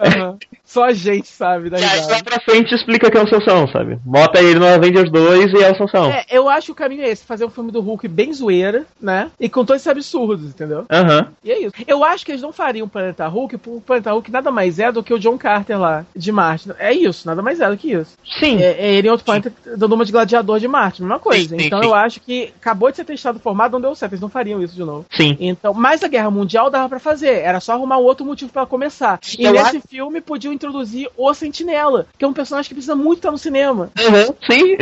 Uhum. 0.00 0.38
Só 0.74 0.86
a 0.86 0.92
gente 0.92 1.28
sabe 1.28 1.70
da 1.70 1.76
aí 1.76 2.00
lá 2.04 2.20
pra 2.20 2.40
frente 2.40 2.74
explica 2.74 3.08
que 3.08 3.16
é 3.16 3.22
o 3.22 3.28
Sansão, 3.28 3.68
sabe? 3.68 3.96
Bota 4.04 4.42
ele 4.42 4.58
no 4.58 4.66
Avengers 4.66 5.08
2 5.08 5.52
e 5.52 5.62
é 5.62 5.70
o 5.70 5.78
Sansão. 5.78 6.10
É, 6.10 6.24
eu 6.28 6.48
acho 6.48 6.66
que 6.66 6.72
o 6.72 6.74
caminho 6.74 7.02
é 7.02 7.10
esse, 7.10 7.24
fazer 7.24 7.44
um 7.44 7.50
filme 7.50 7.70
do 7.70 7.80
Hulk 7.80 8.08
bem 8.08 8.32
zoeira, 8.32 8.84
né? 9.00 9.30
E 9.38 9.48
com 9.48 9.64
todos 9.64 9.82
esses 9.82 9.86
absurdos, 9.86 10.48
entendeu? 10.48 10.84
Aham. 10.90 11.18
Uhum. 11.18 11.26
E 11.44 11.52
é 11.52 11.60
isso. 11.60 11.74
Eu 11.86 12.02
acho 12.02 12.26
que 12.26 12.32
eles 12.32 12.42
não 12.42 12.52
fariam 12.52 12.86
o 12.86 12.90
Planeta 12.90 13.24
Hulk, 13.28 13.56
porque 13.58 13.78
o 13.78 13.80
Planeta 13.80 14.10
Hulk 14.10 14.32
nada 14.32 14.50
mais 14.50 14.80
é 14.80 14.90
do 14.90 15.00
que 15.00 15.14
o 15.14 15.18
John 15.20 15.38
Carter 15.38 15.78
lá, 15.78 16.04
de 16.14 16.32
Marte. 16.32 16.68
É 16.76 16.92
isso, 16.92 17.24
nada 17.24 17.40
mais 17.40 17.60
é 17.60 17.70
do 17.70 17.76
que 17.76 17.92
isso. 17.92 18.14
Sim. 18.40 18.60
É, 18.60 18.72
é 18.72 18.94
ele 18.94 19.06
em 19.06 19.10
outro 19.12 19.24
planeta 19.24 19.52
dando 19.76 19.94
uma 19.94 20.04
de 20.04 20.10
gladiador 20.10 20.58
de 20.58 20.66
Marte, 20.66 21.02
mesma 21.02 21.20
coisa. 21.20 21.50
Sim, 21.50 21.58
sim, 21.60 21.66
então 21.66 21.80
sim. 21.80 21.86
eu 21.86 21.94
acho 21.94 22.20
que 22.20 22.52
acabou 22.60 22.90
de 22.90 22.96
ser 22.96 23.04
testado 23.04 23.38
o 23.38 23.40
formato, 23.40 23.70
não 23.70 23.80
deu 23.80 23.94
certo, 23.94 24.14
eles 24.14 24.20
não 24.20 24.28
fariam 24.28 24.60
isso 24.60 24.74
de 24.74 24.82
novo. 24.82 25.06
Sim. 25.12 25.36
Então, 25.38 25.72
mas 25.72 26.02
a 26.02 26.08
Guerra 26.08 26.32
Mundial 26.32 26.68
dava 26.68 26.88
para 26.88 26.98
fazer, 26.98 27.42
era 27.42 27.60
só 27.60 27.74
arrumar 27.74 27.98
um 27.98 28.02
outro 28.02 28.26
motivo 28.26 28.50
para 28.50 28.66
começar. 28.66 29.20
E 29.38 29.44
eu 29.44 29.52
nesse 29.52 29.76
acho... 29.76 29.88
filme 29.88 30.20
podiam 30.20 30.52
introduzir 30.64 31.08
o 31.16 31.32
Sentinela, 31.34 32.06
que 32.18 32.24
é 32.24 32.28
um 32.28 32.32
personagem 32.32 32.68
que 32.68 32.74
precisa 32.74 32.96
muito 32.96 33.18
estar 33.18 33.30
no 33.30 33.38
cinema. 33.38 33.90
Uhum, 33.98 34.34
sim. 34.50 34.76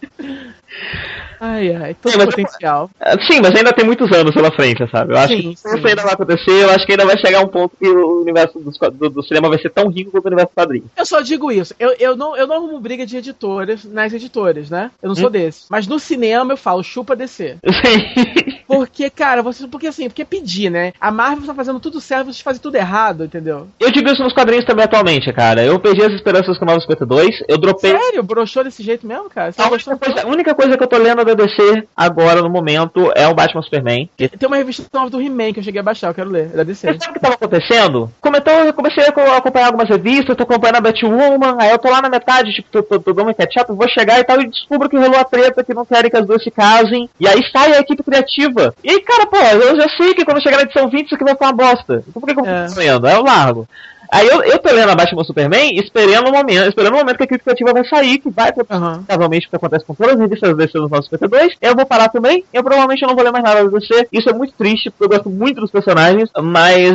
Ai, 1.40 1.76
ai, 1.76 1.94
todo 1.94 2.14
sim, 2.14 2.26
potencial. 2.26 2.90
Mas, 3.00 3.28
sim, 3.28 3.40
mas 3.42 3.56
ainda 3.56 3.72
tem 3.72 3.86
muitos 3.86 4.12
anos 4.12 4.34
pela 4.34 4.52
frente, 4.52 4.90
sabe? 4.90 5.14
Eu 5.14 5.18
acho 5.18 5.36
sim, 5.36 5.42
que 5.42 5.50
isso 5.54 5.88
ainda 5.88 6.04
vai 6.04 6.14
acontecer, 6.14 6.64
eu 6.64 6.72
acho 6.72 6.86
que 6.86 6.92
ainda 6.94 7.06
vai 7.06 7.18
chegar 7.18 7.42
um 7.42 7.48
ponto 7.48 7.76
que 7.78 7.88
o 7.88 8.22
universo 8.22 8.60
do, 8.60 8.72
do, 8.92 9.10
do 9.10 9.24
cinema 9.24 9.50
vai 9.50 9.60
ser 9.60 9.70
tão 9.70 9.88
rico 9.88 10.12
quanto 10.12 10.26
o 10.26 10.28
universo 10.28 10.52
do 10.52 10.56
quadrinho. 10.56 10.86
Eu 10.98 11.06
só 11.06 11.22
digo 11.22 11.52
isso, 11.52 11.76
eu, 11.80 11.96
eu, 12.00 12.16
não, 12.16 12.36
eu 12.36 12.48
não 12.48 12.56
arrumo 12.56 12.80
briga 12.80 13.06
de 13.06 13.18
editoras 13.18 13.84
nas 13.86 14.14
editoras, 14.14 14.70
né? 14.70 14.92
Eu 15.02 15.08
não 15.08 15.14
hum? 15.14 15.20
sou 15.20 15.30
desse. 15.30 15.66
Mas 15.70 15.88
no 15.88 16.00
cinema 16.00 16.54
eu 16.54 16.58
falo, 16.58 16.84
chupa 16.84 17.16
descer. 17.16 17.58
Sim. 17.64 18.58
Porque, 18.68 19.10
cara, 19.10 19.42
você. 19.42 19.66
Porque 19.66 19.88
assim, 19.88 20.10
porque 20.10 20.26
pedir, 20.26 20.70
né? 20.70 20.92
A 21.00 21.10
Marvel 21.10 21.46
tá 21.46 21.54
fazendo 21.54 21.80
tudo 21.80 22.02
certo, 22.02 22.26
vocês 22.26 22.42
fazem 22.42 22.62
tudo 22.62 22.76
errado, 22.76 23.24
entendeu? 23.24 23.68
Eu 23.80 23.90
digo 23.92 24.10
isso 24.10 24.22
nos 24.22 24.34
quadrinhos 24.34 24.66
também 24.66 24.84
atualmente, 24.84 25.32
cara. 25.32 25.64
Eu 25.64 25.80
perdi 25.80 26.04
as 26.04 26.12
esperanças 26.12 26.58
com 26.58 26.66
o 26.66 26.68
952, 26.68 27.44
eu 27.48 27.58
dropei. 27.58 27.92
Sério? 27.98 28.22
Broxou 28.24 28.66
desse 28.66 28.84
jeito 28.84 29.08
mesmo, 29.08 29.30
cara? 29.30 29.54
A 29.58 29.70
única, 29.70 29.96
coisa, 30.08 30.28
a 30.28 30.30
única 30.30 30.56
coisa 30.56 30.78
que 30.78 30.84
eu 30.84 30.88
tô 30.88 30.98
lendo 30.98 31.24
da 31.24 31.34
DC 31.34 31.88
agora, 31.96 32.42
no 32.42 32.50
momento, 32.50 33.12
é 33.16 33.28
o 33.28 33.34
Batman 33.34 33.62
Superman. 33.62 34.10
Tem 34.18 34.48
uma 34.48 34.58
revista 34.58 34.84
nova 34.94 35.10
do 35.10 35.22
He-Man 35.22 35.54
que 35.54 35.60
eu 35.60 35.64
cheguei 35.64 35.80
a 35.80 35.84
baixar, 35.84 36.08
eu 36.08 36.14
quero 36.14 36.30
ler, 36.30 36.50
é 36.54 36.58
da 36.58 36.64
DC. 36.64 36.88
Mas 36.88 36.98
sabe 36.98 37.12
o 37.12 37.14
que 37.14 37.20
tava 37.20 37.36
acontecendo? 37.36 38.12
Comentou, 38.22 38.54
eu 38.54 38.74
comecei 38.74 39.04
a 39.04 39.38
acompanhar 39.38 39.68
algumas 39.68 39.90
revistas, 39.90 40.36
tô 40.36 40.44
acompanhando 40.44 40.78
a 40.78 40.82
Batwoman, 40.82 41.58
aí 41.60 41.72
eu 41.72 41.80
tô 41.80 41.90
lá 41.90 42.02
na 42.02 42.10
metade, 42.10 42.54
tipo, 42.54 42.70
tô, 42.72 42.84
tô, 42.84 43.00
tô 43.00 43.14
dando 43.14 43.34
catch-up, 43.34 43.72
vou 43.72 43.90
chegar 43.90 44.20
e 44.20 44.24
tal, 44.24 44.42
e 44.42 44.50
descubro 44.50 44.90
que 44.90 44.98
rolou 44.98 45.20
a 45.20 45.24
treta, 45.24 45.64
que 45.64 45.74
não 45.74 45.86
querem 45.86 46.10
que 46.10 46.18
as 46.18 46.26
duas 46.26 46.44
se 46.44 46.52
casem, 46.52 47.10
e 47.20 47.28
aí 47.28 47.42
sai 47.52 47.74
a 47.74 47.80
equipe 47.80 48.04
criativa. 48.04 48.74
E 48.84 48.90
aí, 48.90 49.02
cara, 49.02 49.26
pô, 49.26 49.38
eu 49.38 49.76
já 49.76 49.88
sei 49.98 50.14
que 50.14 50.26
quando 50.26 50.42
chegar 50.42 50.58
na 50.58 50.64
edição 50.64 50.90
20 50.90 51.06
isso 51.06 51.16
aqui 51.16 51.24
vai 51.24 51.34
ficar 51.34 51.48
uma 51.48 51.54
bosta. 51.54 52.04
Então 52.08 52.20
por 52.22 52.28
que, 52.28 52.34
que 52.34 52.40
eu 52.40 52.44
tô 52.44 52.50
é. 52.50 52.68
sonhando? 52.70 53.08
Aí 53.08 53.16
eu 53.16 53.24
largo. 53.24 53.68
Aí 54.12 54.28
eu, 54.28 54.42
eu 54.44 54.60
tô 54.60 54.74
lendo 54.74 54.90
a 54.90 54.96
Batman 54.96 55.24
Superman 55.24 55.76
esperando 55.76 56.30
o 56.30 56.32
momento, 56.32 56.68
esperando 56.70 56.94
o 56.94 56.98
momento 56.98 57.18
que 57.18 57.24
a 57.24 57.28
crítica 57.28 57.52
ativa 57.52 57.74
vai 57.74 57.86
sair, 57.86 58.18
que 58.20 58.30
vai 58.30 58.52
provavelmente 58.52 59.46
uhum. 59.46 59.48
o 59.48 59.50
que 59.50 59.56
acontece 59.56 59.86
com 59.86 59.94
todas 59.94 60.14
as 60.14 60.20
revistas 60.20 60.56
DC 60.56 60.78
nos 60.78 60.90
952. 60.90 61.56
Eu 61.62 61.76
vou 61.76 61.86
parar 61.86 62.10
também, 62.10 62.44
eu 62.54 62.64
provavelmente 62.64 63.06
não 63.06 63.16
vou 63.16 63.24
ler 63.24 63.32
mais 63.32 63.44
nada 63.44 63.64
do 63.64 63.80
DC. 63.80 64.08
Isso 64.12 64.30
é 64.30 64.34
muito 64.34 64.54
triste, 64.54 64.90
porque 64.90 65.06
eu 65.06 65.10
gosto 65.10 65.30
muito 65.30 65.62
dos 65.62 65.72
personagens, 65.72 66.30
mas. 66.42 66.94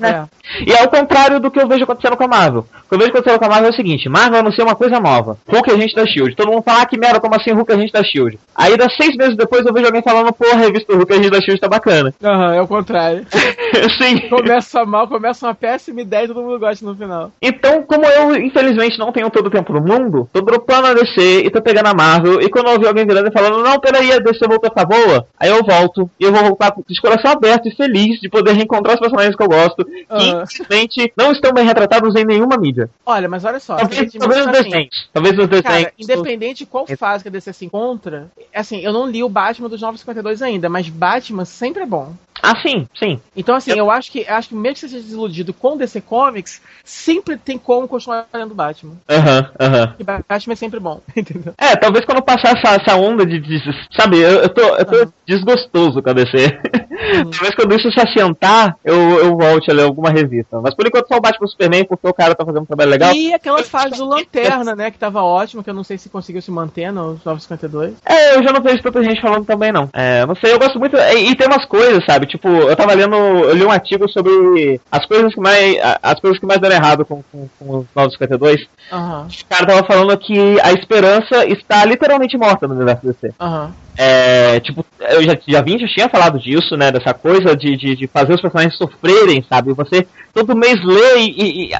Uh, 0.00 0.06
é. 0.06 0.28
E 0.66 0.72
é 0.72 0.82
o 0.82 0.88
contrário 0.88 1.40
do 1.40 1.50
que 1.50 1.60
eu 1.60 1.68
vejo 1.68 1.84
acontecendo 1.84 2.16
com 2.16 2.24
a 2.24 2.28
Marvel. 2.28 2.66
O 2.84 2.88
que 2.88 2.94
eu 2.94 2.98
vejo 2.98 3.10
acontecendo 3.10 3.38
com 3.38 3.44
a 3.44 3.48
Marvel 3.48 3.68
é 3.68 3.72
o 3.72 3.76
seguinte: 3.76 4.08
Marvel 4.08 4.40
anuncia 4.40 4.64
uma 4.64 4.74
coisa 4.74 4.98
nova. 4.98 5.38
Hulk 5.48 5.70
é 5.70 5.78
gente 5.78 5.94
da 5.94 6.06
Shield. 6.06 6.34
Todo 6.34 6.50
mundo 6.50 6.62
fala, 6.62 6.82
ah, 6.82 6.86
que 6.86 6.98
merda, 6.98 7.20
como 7.20 7.34
assim 7.34 7.52
Hulk 7.52 7.72
é 7.72 7.78
gente 7.78 7.92
da 7.92 8.02
Shield? 8.02 8.38
Aí, 8.54 8.76
dá 8.76 8.88
seis 8.90 9.16
meses 9.16 9.36
depois, 9.36 9.64
eu 9.64 9.72
vejo 9.72 9.86
alguém 9.86 10.02
falando, 10.02 10.32
pô, 10.32 10.46
a 10.52 10.56
revista 10.56 10.94
Hulk 10.94 11.12
é 11.12 11.16
gente 11.16 11.30
da 11.30 11.40
Shield 11.40 11.60
tá 11.60 11.68
bacana. 11.68 12.12
Aham, 12.22 12.48
uhum, 12.48 12.54
é 12.54 12.62
o 12.62 12.66
contrário. 12.66 13.26
Sim. 14.00 14.28
Começa 14.28 14.84
mal, 14.84 15.06
começa 15.08 15.46
uma 15.46 15.54
péssima 15.54 16.00
ideia 16.00 16.24
e 16.24 16.28
todo 16.28 16.42
mundo 16.42 16.58
gosta 16.58 16.84
no 16.84 16.94
final. 16.94 17.32
Então, 17.40 17.82
como 17.82 18.04
eu, 18.04 18.36
infelizmente, 18.36 18.98
não 18.98 19.12
tenho 19.12 19.30
todo 19.30 19.46
o 19.46 19.50
tempo 19.50 19.72
no 19.72 19.80
mundo, 19.80 20.28
tô 20.32 20.40
dropando 20.40 20.88
a 20.88 20.94
DC 20.94 21.42
e 21.44 21.50
tô 21.50 21.62
pegando 21.62 21.86
a 21.86 21.94
Marvel. 21.94 22.40
E 22.40 22.48
quando 22.48 22.66
eu 22.66 22.72
ouvi 22.72 22.86
alguém 22.86 23.06
virando 23.06 23.28
e 23.28 23.32
falando, 23.32 23.62
não, 23.62 23.78
peraí, 23.78 24.12
a 24.12 24.18
DC 24.18 24.46
voltou 24.46 24.68
a 24.68 24.70
ficar 24.70 24.84
boa, 24.84 25.26
aí 25.38 25.50
eu 25.50 25.62
volto. 25.64 26.10
E 26.18 26.24
eu 26.24 26.32
vou 26.32 26.42
voltar 26.42 26.74
de 26.88 27.00
coração 27.00 27.32
aberto 27.32 27.68
e 27.68 27.74
feliz 27.74 28.20
de 28.20 28.28
poder 28.28 28.52
reencontrar 28.52 28.94
os 28.94 29.00
personagens 29.00 29.36
que 29.36 29.42
eu 29.42 29.48
gosto. 29.48 29.86
Que, 29.90 30.42
infelizmente, 30.42 31.12
não 31.16 31.32
estão 31.32 31.52
bem 31.52 31.64
retratados 31.64 32.14
em 32.14 32.24
nenhuma 32.24 32.56
mídia. 32.56 32.88
Olha, 33.04 33.28
mas 33.28 33.44
olha 33.44 33.60
só. 33.60 33.76
Talvez, 33.76 34.12
talvez 34.12 34.46
os 34.46 34.52
desenhos. 34.52 34.74
Assim, 34.74 35.08
talvez 35.12 35.38
os 35.38 35.48
desenhos. 35.48 35.84
Cara, 35.84 35.92
independente 35.98 36.58
de 36.58 36.66
qual 36.66 36.86
fase 36.86 37.24
que 37.24 37.28
a 37.28 37.32
DC 37.32 37.52
se 37.52 37.64
encontra, 37.64 38.30
assim, 38.54 38.80
eu 38.80 38.92
não 38.92 39.06
li 39.06 39.22
o 39.22 39.28
Batman 39.28 39.68
dos 39.68 39.80
952 39.80 40.42
ainda, 40.42 40.68
mas 40.68 40.88
Batman 40.88 41.44
sempre 41.44 41.82
é 41.82 41.86
bom. 41.86 42.14
Ah, 42.42 42.60
sim, 42.60 42.86
sim. 42.98 43.20
Então, 43.36 43.54
assim, 43.54 43.70
eu, 43.70 43.78
eu 43.78 43.90
acho 43.90 44.10
que 44.10 44.26
acho 44.26 44.48
que 44.48 44.54
mesmo 44.54 44.74
que 44.74 44.80
você 44.80 44.88
seja 44.88 45.02
desiludido 45.02 45.52
com 45.52 45.76
DC 45.76 46.00
Comics, 46.00 46.60
sempre 46.84 47.36
tem 47.36 47.58
como 47.58 47.88
continuar 47.88 48.26
lendo 48.32 48.54
Batman. 48.54 48.94
Aham, 49.08 49.38
uhum, 49.38 49.66
aham. 49.66 49.94
Uhum. 49.98 50.22
Batman 50.28 50.52
é 50.52 50.56
sempre 50.56 50.80
bom, 50.80 51.00
entendeu? 51.16 51.54
É, 51.58 51.76
talvez 51.76 52.04
quando 52.04 52.22
passar 52.22 52.56
essa, 52.56 52.76
essa 52.76 52.96
onda 52.96 53.24
de, 53.24 53.40
de, 53.40 53.60
Sabe, 53.96 54.18
eu, 54.18 54.42
eu 54.42 54.48
tô, 54.48 54.62
eu 54.62 54.84
tô 54.84 54.96
uhum. 54.96 55.12
desgostoso 55.26 56.02
com 56.02 56.10
a 56.10 56.12
DC. 56.12 56.36
Uhum. 56.36 57.30
talvez 57.30 57.54
quando 57.54 57.74
isso 57.74 57.90
se 57.92 58.00
assentar, 58.00 58.76
eu, 58.84 58.96
eu 59.18 59.36
volte 59.36 59.70
a 59.70 59.74
ler 59.74 59.84
alguma 59.84 60.10
revista. 60.10 60.60
Mas 60.60 60.74
por 60.74 60.86
enquanto 60.86 61.08
só 61.08 61.16
o 61.16 61.20
Batman 61.20 61.46
Superman, 61.46 61.84
porque 61.84 62.08
o 62.08 62.14
cara 62.14 62.34
tá 62.34 62.44
fazendo 62.44 62.62
um 62.62 62.66
trabalho 62.66 62.90
legal. 62.90 63.14
E 63.14 63.32
aquela 63.34 63.62
fase 63.62 63.96
do 63.96 64.04
Lanterna, 64.04 64.74
né, 64.74 64.90
que 64.90 64.98
tava 64.98 65.22
ótima, 65.22 65.62
que 65.62 65.70
eu 65.70 65.74
não 65.74 65.84
sei 65.84 65.98
se 65.98 66.08
conseguiu 66.08 66.42
se 66.42 66.50
manter 66.50 66.92
nos 66.92 67.24
952. 67.24 67.94
É, 68.04 68.36
eu 68.36 68.42
já 68.42 68.52
não 68.52 68.62
vejo 68.62 68.82
tanta 68.82 69.02
gente 69.02 69.20
falando 69.20 69.44
também, 69.44 69.72
não. 69.72 69.88
É, 69.92 70.24
não 70.26 70.34
sei, 70.34 70.52
eu 70.52 70.58
gosto 70.58 70.78
muito. 70.78 70.96
E, 70.96 71.30
e 71.30 71.36
tem 71.36 71.46
umas 71.46 71.66
coisas, 71.66 72.04
sabe? 72.04 72.26
Tipo, 72.30 72.48
eu 72.48 72.76
tava 72.76 72.94
lendo. 72.94 73.16
Eu 73.16 73.54
li 73.54 73.64
um 73.64 73.70
artigo 73.70 74.08
sobre 74.08 74.80
as 74.90 75.04
coisas 75.04 75.34
que 75.34 75.40
mais. 75.40 75.76
As 76.00 76.20
coisas 76.20 76.38
que 76.38 76.46
mais 76.46 76.60
deram 76.60 76.76
errado 76.76 77.04
com, 77.04 77.22
com, 77.30 77.48
com 77.58 77.78
os 77.78 77.86
952. 77.94 78.68
Uhum. 78.92 79.26
Os 79.26 79.42
caras 79.42 79.66
tava 79.66 79.86
falando 79.86 80.16
que 80.16 80.60
a 80.60 80.72
esperança 80.72 81.44
está 81.46 81.84
literalmente 81.84 82.38
morta 82.38 82.68
no 82.68 82.74
universo 82.74 83.04
DC. 83.04 83.32
Uhum. 83.40 83.72
É, 83.98 84.60
tipo, 84.60 84.86
eu 85.10 85.22
já, 85.22 85.36
já 85.46 85.60
vim, 85.60 85.78
já 85.78 85.86
tinha 85.86 86.08
falado 86.08 86.38
disso, 86.38 86.76
né? 86.76 86.90
Dessa 86.90 87.12
coisa 87.12 87.56
de, 87.56 87.76
de, 87.76 87.96
de 87.96 88.06
fazer 88.06 88.32
os 88.32 88.40
personagens 88.40 88.76
sofrerem, 88.76 89.44
sabe? 89.48 89.72
Você 89.74 90.06
todo 90.32 90.56
mês 90.56 90.82
lê 90.84 91.18
e, 91.18 91.66
e 91.66 91.70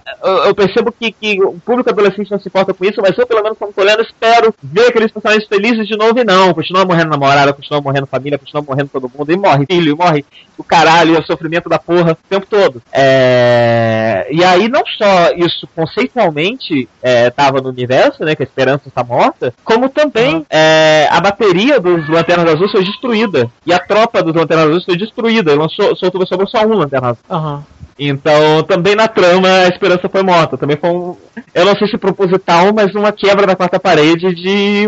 eu 0.46 0.54
percebo 0.54 0.92
que, 0.92 1.12
que 1.12 1.42
o 1.42 1.58
público 1.60 1.88
adolescente 1.88 2.30
não 2.30 2.38
se 2.38 2.48
importa 2.48 2.74
com 2.74 2.84
isso, 2.84 3.00
mas 3.00 3.16
eu, 3.16 3.26
pelo 3.26 3.42
menos, 3.42 3.56
como 3.56 3.72
tô 3.72 3.82
lendo, 3.82 4.02
espero 4.02 4.54
ver 4.62 4.88
aqueles 4.88 5.12
personagens 5.12 5.46
felizes 5.48 5.86
de 5.86 5.96
novo 5.96 6.18
e 6.18 6.24
não. 6.24 6.52
Continua 6.52 6.84
morrendo 6.84 7.10
namorada, 7.10 7.52
continua 7.52 7.80
morrendo 7.80 8.06
família, 8.06 8.38
continua 8.38 8.62
morrendo 8.62 8.90
todo 8.90 9.10
mundo, 9.14 9.32
e 9.32 9.36
morre 9.36 9.66
filho, 9.66 9.92
e 9.92 9.96
morre 9.96 10.24
o 10.60 10.64
caralho, 10.64 11.18
o 11.18 11.24
sofrimento 11.24 11.68
da 11.68 11.78
porra 11.78 12.12
o 12.12 12.28
tempo 12.28 12.46
todo. 12.48 12.82
É... 12.92 14.28
E 14.30 14.44
aí, 14.44 14.68
não 14.68 14.82
só 14.98 15.32
isso 15.36 15.66
conceitualmente 15.74 16.88
é, 17.02 17.30
tava 17.30 17.60
no 17.60 17.70
universo, 17.70 18.24
né? 18.24 18.34
Que 18.34 18.42
a 18.42 18.46
esperança 18.46 18.86
está 18.86 19.02
morta, 19.02 19.54
como 19.64 19.88
também 19.88 20.36
uhum. 20.36 20.46
é, 20.50 21.08
a 21.10 21.20
bateria 21.20 21.80
dos 21.80 22.08
Lanternas 22.08 22.54
Azuis 22.54 22.72
foi 22.72 22.84
destruída. 22.84 23.50
E 23.64 23.72
a 23.72 23.78
tropa 23.78 24.22
dos 24.22 24.34
Lanternas 24.34 24.66
Azuis 24.66 24.84
foi 24.84 24.96
destruída. 24.96 25.54
Lançou, 25.54 25.96
soltou, 25.96 26.26
sobrou 26.26 26.48
só 26.48 26.64
um 26.64 26.74
Lanterna 26.74 27.08
Azul. 27.10 27.24
Uhum. 27.30 27.62
Então, 28.02 28.62
também 28.62 28.94
na 28.94 29.06
trama, 29.06 29.46
a 29.46 29.68
esperança 29.68 30.08
foi 30.08 30.22
morta. 30.22 30.56
Também 30.56 30.76
foi 30.76 30.88
um, 30.88 31.16
eu 31.54 31.64
não 31.64 31.76
sei 31.76 31.88
se 31.88 31.98
proposital, 31.98 32.72
mas 32.74 32.94
uma 32.94 33.12
quebra 33.12 33.46
da 33.46 33.56
quarta 33.56 33.78
parede 33.78 34.34
de 34.34 34.86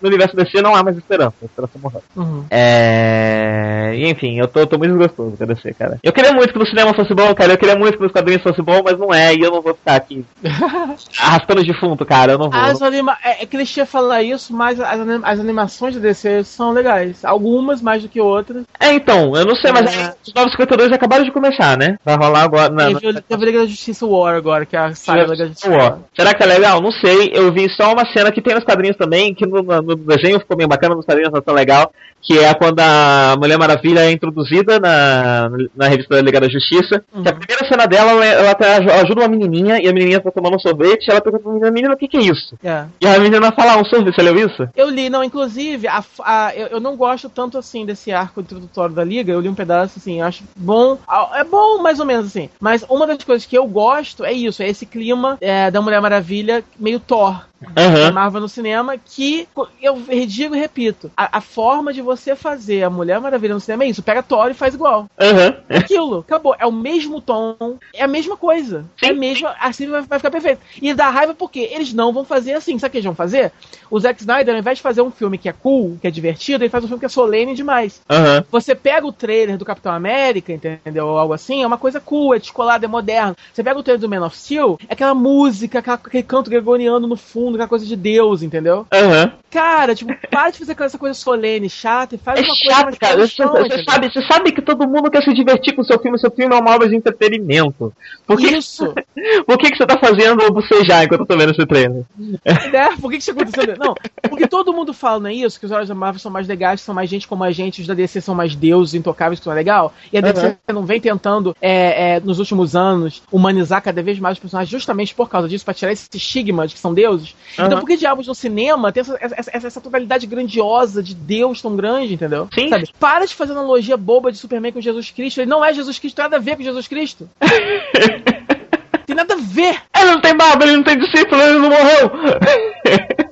no 0.00 0.08
universo 0.08 0.36
DC 0.36 0.60
não 0.62 0.74
há 0.74 0.82
mais 0.82 0.96
esperança. 0.96 1.34
A 1.42 1.44
esperança 1.44 1.78
morreu. 1.82 2.02
Uhum. 2.16 2.44
É... 2.50 3.94
enfim, 3.96 4.38
eu 4.38 4.48
tô, 4.48 4.66
tô 4.66 4.78
muito 4.78 4.96
desgostoso 4.96 5.36
com 5.36 5.44
a 5.44 5.46
DC, 5.46 5.74
cara. 5.74 5.98
Eu 6.02 6.12
queria 6.12 6.32
muito 6.32 6.52
que 6.52 6.58
no 6.58 6.66
cinema 6.66 6.94
fosse 6.94 7.14
bom, 7.14 7.34
cara. 7.34 7.52
Eu 7.52 7.58
queria 7.58 7.76
muito 7.76 7.96
que 7.96 8.02
nos 8.02 8.12
quadrinhos 8.12 8.42
fosse 8.42 8.62
bom, 8.62 8.82
mas 8.84 8.98
não 8.98 9.12
é. 9.12 9.34
E 9.34 9.40
eu 9.40 9.50
não 9.50 9.62
vou 9.62 9.74
ficar 9.74 9.96
aqui 9.96 10.24
arrastando 11.18 11.64
defunto, 11.64 12.04
cara. 12.04 12.32
Eu 12.32 12.38
não 12.38 12.50
vou. 12.50 12.60
As 12.60 12.82
anima... 12.82 13.16
é, 13.24 13.42
é 13.42 13.46
clichê 13.46 13.84
falar 13.84 14.22
isso, 14.22 14.52
mas 14.52 14.80
as, 14.80 15.00
anim... 15.00 15.20
as 15.22 15.40
animações 15.40 15.94
de 15.94 16.00
DC 16.00 16.44
são 16.44 16.72
legais. 16.72 17.24
Algumas 17.24 17.80
mais 17.80 18.02
do 18.02 18.08
que 18.08 18.20
outras. 18.20 18.64
É, 18.78 18.92
então, 18.92 19.34
eu 19.36 19.44
não 19.44 19.54
sei, 19.56 19.72
mas 19.72 19.94
é... 19.94 20.14
os 20.26 20.34
952 20.34 20.92
acabaram 20.92 21.24
de 21.24 21.32
começar, 21.32 21.76
né? 21.76 21.96
Vai 22.04 22.16
rolar 22.16 22.42
agora. 22.42 22.70
Na, 22.70 22.86
Teve 22.86 23.44
a 23.44 23.46
Liga 23.46 23.60
da 23.60 23.66
Justiça 23.66 24.06
War 24.06 24.34
agora, 24.34 24.66
que 24.66 24.76
é 24.76 24.80
a 24.80 24.94
saga 24.94 25.26
da 25.26 25.34
Justiça 25.34 25.70
War. 25.70 25.89
Será 26.14 26.34
que 26.34 26.42
é 26.42 26.46
legal? 26.46 26.80
Não 26.80 26.92
sei. 26.92 27.30
Eu 27.32 27.52
vi 27.52 27.68
só 27.70 27.92
uma 27.92 28.06
cena 28.12 28.30
que 28.30 28.42
tem 28.42 28.54
nos 28.54 28.64
quadrinhos 28.64 28.96
também, 28.96 29.34
que 29.34 29.46
no, 29.46 29.62
no 29.62 29.96
desenho 29.96 30.40
ficou 30.40 30.56
bem 30.56 30.68
bacana, 30.68 30.94
nos 30.94 31.06
quadrinhos 31.06 31.32
não 31.32 31.40
tão 31.40 31.54
legal, 31.54 31.92
que 32.22 32.38
é 32.38 32.52
quando 32.54 32.80
a 32.80 33.34
Mulher 33.38 33.58
Maravilha 33.58 34.00
é 34.00 34.12
introduzida 34.12 34.78
na, 34.78 35.50
na 35.74 35.88
revista 35.88 36.14
da 36.14 36.22
Liga 36.22 36.40
da 36.40 36.48
Justiça. 36.48 37.02
Uhum. 37.12 37.22
Que 37.22 37.28
a 37.28 37.34
primeira 37.34 37.66
cena 37.66 37.86
dela, 37.86 38.24
ela, 38.24 38.56
ela, 38.60 39.02
ajuda 39.02 39.22
uma 39.22 39.28
menininha, 39.28 39.80
e 39.82 39.88
a 39.88 39.92
menininha 39.92 40.20
tá 40.20 40.30
tomando 40.30 40.56
um 40.56 40.60
sorvete, 40.60 41.06
e 41.06 41.10
ela 41.10 41.20
pergunta 41.20 41.42
pra 41.42 41.52
menina, 41.52 41.70
menina, 41.70 41.94
o 41.94 41.96
que 41.96 42.08
que 42.08 42.16
é 42.16 42.20
isso? 42.20 42.54
É. 42.62 42.84
E 43.00 43.06
a 43.06 43.18
menina 43.18 43.50
fala, 43.52 43.80
um 43.80 43.84
sorvete, 43.84 44.14
você 44.14 44.22
leu 44.22 44.36
isso? 44.36 44.68
Eu 44.76 44.90
li, 44.90 45.08
não, 45.08 45.24
inclusive, 45.24 45.88
a, 45.88 46.04
a, 46.22 46.52
eu, 46.54 46.66
eu, 46.68 46.80
não 46.80 46.96
gosto 46.96 47.28
tanto 47.28 47.56
assim 47.56 47.86
desse 47.86 48.12
arco 48.12 48.40
introdutório 48.40 48.94
da 48.94 49.04
Liga, 49.04 49.32
eu 49.32 49.40
li 49.40 49.48
um 49.48 49.54
pedaço 49.54 49.98
assim, 49.98 50.20
acho 50.20 50.44
bom, 50.56 50.98
é 51.34 51.44
bom 51.44 51.78
mais 51.78 52.00
ou 52.00 52.06
menos 52.06 52.26
assim, 52.26 52.50
mas 52.60 52.84
uma 52.88 53.06
das 53.06 53.24
coisas 53.24 53.46
que 53.46 53.56
eu 53.56 53.66
gosto 53.66 54.24
é 54.24 54.32
isso, 54.32 54.62
é 54.62 54.68
esse 54.68 54.84
clima 54.84 55.38
é, 55.40 55.70
da 55.70 55.79
Mulher 55.82 56.00
Maravilha 56.00 56.64
meio 56.78 57.00
Thor. 57.00 57.49
Uhum. 57.60 58.12
Marvel 58.12 58.40
no 58.40 58.48
cinema, 58.48 58.96
que 58.96 59.46
eu 59.82 60.02
digo 60.26 60.54
e 60.54 60.58
repito, 60.58 61.10
a, 61.16 61.38
a, 61.38 61.40
forma 61.40 61.92
de 61.92 62.00
você 62.00 62.34
fazer 62.34 62.82
a 62.82 62.90
Mulher 62.90 63.20
Maravilha 63.20 63.54
no 63.54 63.60
cinema 63.60 63.84
é 63.84 63.88
isso, 63.88 64.02
pega 64.02 64.22
Thor 64.22 64.50
e 64.50 64.54
faz 64.54 64.74
igual. 64.74 65.08
Uhum. 65.20 65.76
Aquilo, 65.76 66.18
acabou. 66.20 66.56
É 66.58 66.66
o 66.66 66.72
mesmo 66.72 67.20
tom, 67.20 67.78
é 67.92 68.02
a 68.02 68.08
mesma 68.08 68.36
coisa. 68.36 68.84
Sim. 68.98 69.06
É 69.06 69.10
a 69.10 69.14
mesma, 69.14 69.54
assim 69.60 69.88
vai, 69.88 70.02
vai, 70.02 70.18
ficar 70.18 70.30
perfeito. 70.30 70.60
E 70.80 70.94
dá 70.94 71.10
raiva 71.10 71.34
porque 71.34 71.60
eles 71.60 71.92
não 71.92 72.12
vão 72.12 72.24
fazer 72.24 72.54
assim. 72.54 72.78
Sabe 72.78 72.88
o 72.88 72.92
que 72.92 72.96
eles 72.98 73.04
vão 73.04 73.14
fazer? 73.14 73.52
O 73.90 73.98
Zack 73.98 74.20
Snyder, 74.20 74.54
ao 74.54 74.60
invés 74.60 74.78
de 74.78 74.82
fazer 74.82 75.02
um 75.02 75.10
filme 75.10 75.36
que 75.36 75.48
é 75.48 75.52
cool, 75.52 75.98
que 76.00 76.06
é 76.06 76.10
divertido, 76.10 76.64
ele 76.64 76.70
faz 76.70 76.84
um 76.84 76.86
filme 76.86 77.00
que 77.00 77.06
é 77.06 77.08
solene 77.08 77.54
demais. 77.54 78.00
Uhum. 78.10 78.44
Você 78.50 78.74
pega 78.74 79.06
o 79.06 79.12
trailer 79.12 79.58
do 79.58 79.64
Capitão 79.64 79.92
América, 79.92 80.52
entendeu? 80.52 81.06
Ou 81.06 81.18
algo 81.18 81.34
assim, 81.34 81.62
é 81.62 81.66
uma 81.66 81.78
coisa 81.78 82.00
cool, 82.00 82.34
é 82.34 82.38
descolado, 82.38 82.84
é 82.84 82.88
moderno. 82.88 83.36
Você 83.52 83.62
pega 83.62 83.78
o 83.78 83.82
trailer 83.82 84.00
do 84.00 84.08
Man 84.08 84.24
of 84.24 84.36
Steel, 84.36 84.78
é 84.88 84.92
aquela 84.92 85.14
música, 85.14 85.80
aquela, 85.80 85.96
aquele 85.96 86.22
canto 86.22 86.48
gregoriano 86.48 87.06
no 87.06 87.16
fundo, 87.16 87.49
aquela 87.56 87.68
coisa 87.68 87.86
de 87.86 87.96
Deus, 87.96 88.42
entendeu? 88.42 88.86
Uhum. 88.92 89.32
Cara, 89.50 89.94
tipo, 89.94 90.14
para 90.30 90.50
de 90.50 90.58
fazer 90.58 90.76
essa 90.80 90.98
coisa 90.98 91.14
solene, 91.14 91.68
chata, 91.68 92.14
e 92.14 92.18
faz 92.18 92.38
é 92.38 92.42
uma 92.42 92.54
chato, 92.54 92.82
coisa 92.84 92.98
cara. 92.98 93.26
Você, 93.26 93.44
você, 93.44 93.84
sabe, 93.84 94.12
você 94.12 94.22
sabe 94.22 94.52
que 94.52 94.62
todo 94.62 94.88
mundo 94.88 95.10
quer 95.10 95.22
se 95.22 95.34
divertir 95.34 95.74
com 95.74 95.82
o 95.82 95.84
seu 95.84 95.98
filme, 95.98 96.18
seu 96.18 96.30
filme 96.30 96.54
é 96.54 96.58
uma 96.58 96.74
obra 96.74 96.88
de 96.88 96.94
entretenimento. 96.94 97.92
Por 98.26 98.38
que, 98.38 98.46
Isso! 98.46 98.94
Por 99.46 99.58
que, 99.58 99.70
que 99.70 99.76
você 99.76 99.86
tá 99.86 99.98
fazendo 99.98 100.50
bocejar 100.52 101.04
enquanto 101.04 101.20
eu 101.20 101.26
tô 101.26 101.36
vendo 101.36 101.50
esse 101.50 101.66
trailer? 101.66 102.04
É, 102.72 102.96
por 102.96 103.10
que, 103.10 103.16
que 103.16 103.22
isso 103.22 103.30
aconteceu? 103.32 103.76
Não, 103.78 103.94
porque 104.28 104.46
todo 104.46 104.72
mundo 104.72 104.94
fala, 104.94 105.20
não 105.20 105.28
é 105.28 105.34
isso? 105.34 105.58
Que 105.58 105.66
os 105.66 105.72
heróis 105.72 105.88
da 105.88 105.94
Marvel 105.94 106.20
são 106.20 106.30
mais 106.30 106.46
legais, 106.46 106.80
são 106.80 106.94
mais 106.94 107.10
gente 107.10 107.26
como 107.26 107.44
a 107.44 107.50
gente, 107.50 107.80
os 107.80 107.86
da 107.86 107.94
DC 107.94 108.20
são 108.20 108.34
mais 108.34 108.54
deuses 108.54 108.94
intocáveis, 108.94 109.40
que 109.40 109.46
não 109.46 109.52
é 109.52 109.56
legal. 109.56 109.92
E 110.12 110.18
a 110.18 110.20
DC 110.20 110.46
uhum. 110.46 110.74
não 110.74 110.86
vem 110.86 111.00
tentando, 111.00 111.54
é, 111.60 112.14
é, 112.14 112.20
nos 112.20 112.38
últimos 112.38 112.76
anos, 112.76 113.22
humanizar 113.30 113.82
cada 113.82 114.02
vez 114.02 114.18
mais 114.18 114.36
os 114.36 114.40
personagens 114.40 114.70
justamente 114.70 115.14
por 115.14 115.28
causa 115.28 115.48
disso, 115.48 115.64
pra 115.64 115.74
tirar 115.74 115.92
esse 115.92 116.08
estigma 116.14 116.66
de 116.66 116.74
que 116.74 116.80
são 116.80 116.94
deuses. 116.94 117.34
Uhum. 117.58 117.66
Então 117.66 117.80
por 117.80 117.86
que 117.86 117.96
diabos 117.96 118.26
no 118.26 118.34
cinema 118.34 118.92
tem 118.92 119.00
essa, 119.00 119.18
essa, 119.20 119.66
essa, 119.66 119.80
totalidade 119.80 120.26
grandiosa 120.26 121.02
de 121.02 121.14
Deus 121.14 121.60
tão 121.60 121.76
grande, 121.76 122.14
entendeu? 122.14 122.48
Sim. 122.52 122.68
Sabe? 122.68 122.88
Para 122.98 123.26
de 123.26 123.34
fazer 123.34 123.52
analogia 123.52 123.96
boba 123.96 124.30
de 124.30 124.38
Superman 124.38 124.72
com 124.72 124.80
Jesus 124.80 125.10
Cristo. 125.10 125.40
Ele 125.40 125.50
não 125.50 125.64
é 125.64 125.72
Jesus 125.72 125.98
Cristo, 125.98 126.16
tem 126.16 126.24
nada 126.24 126.36
a 126.36 126.40
ver 126.40 126.56
com 126.56 126.62
Jesus 126.62 126.86
Cristo. 126.86 127.28
tem 129.06 129.16
nada 129.16 129.34
a 129.34 129.38
ver. 129.38 129.82
Ele 129.96 130.10
não 130.12 130.20
tem 130.20 130.36
barba, 130.36 130.64
ele 130.64 130.76
não 130.76 130.84
tem 130.84 130.98
discípulo, 130.98 131.42
ele 131.42 131.58
não 131.58 131.70
morreu. 131.70 132.10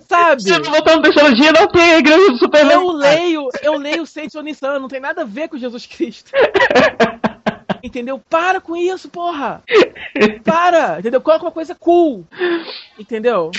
Sabe? 0.09 0.43
Se 0.43 0.51
não 0.51 0.71
voltando 0.71 1.13
teologia, 1.13 1.53
não 1.53 1.69
tem 1.69 1.95
a 1.95 1.99
igreja 1.99 2.31
do 2.31 2.39
Superman. 2.39 2.75
Eu 2.75 2.91
leio, 2.91 3.49
eu 3.63 3.79
leio 3.79 4.07
Saints 4.07 4.35
Onissan, 4.35 4.79
não 4.79 4.89
tem 4.89 5.01
nada 5.01 5.23
a 5.23 5.25
ver 5.25 5.49
com 5.49 5.57
Jesus 5.57 5.87
Cristo. 5.87 6.31
Entendeu? 7.83 8.21
Para 8.31 8.61
com 8.61 8.77
isso, 8.77 9.09
porra! 9.09 9.63
Para! 10.45 10.99
Entendeu? 10.99 11.21
Coloca 11.21 11.45
uma 11.45 11.53
coisa 11.53 11.75
cool! 11.75 12.25
Entendeu? 12.99 13.51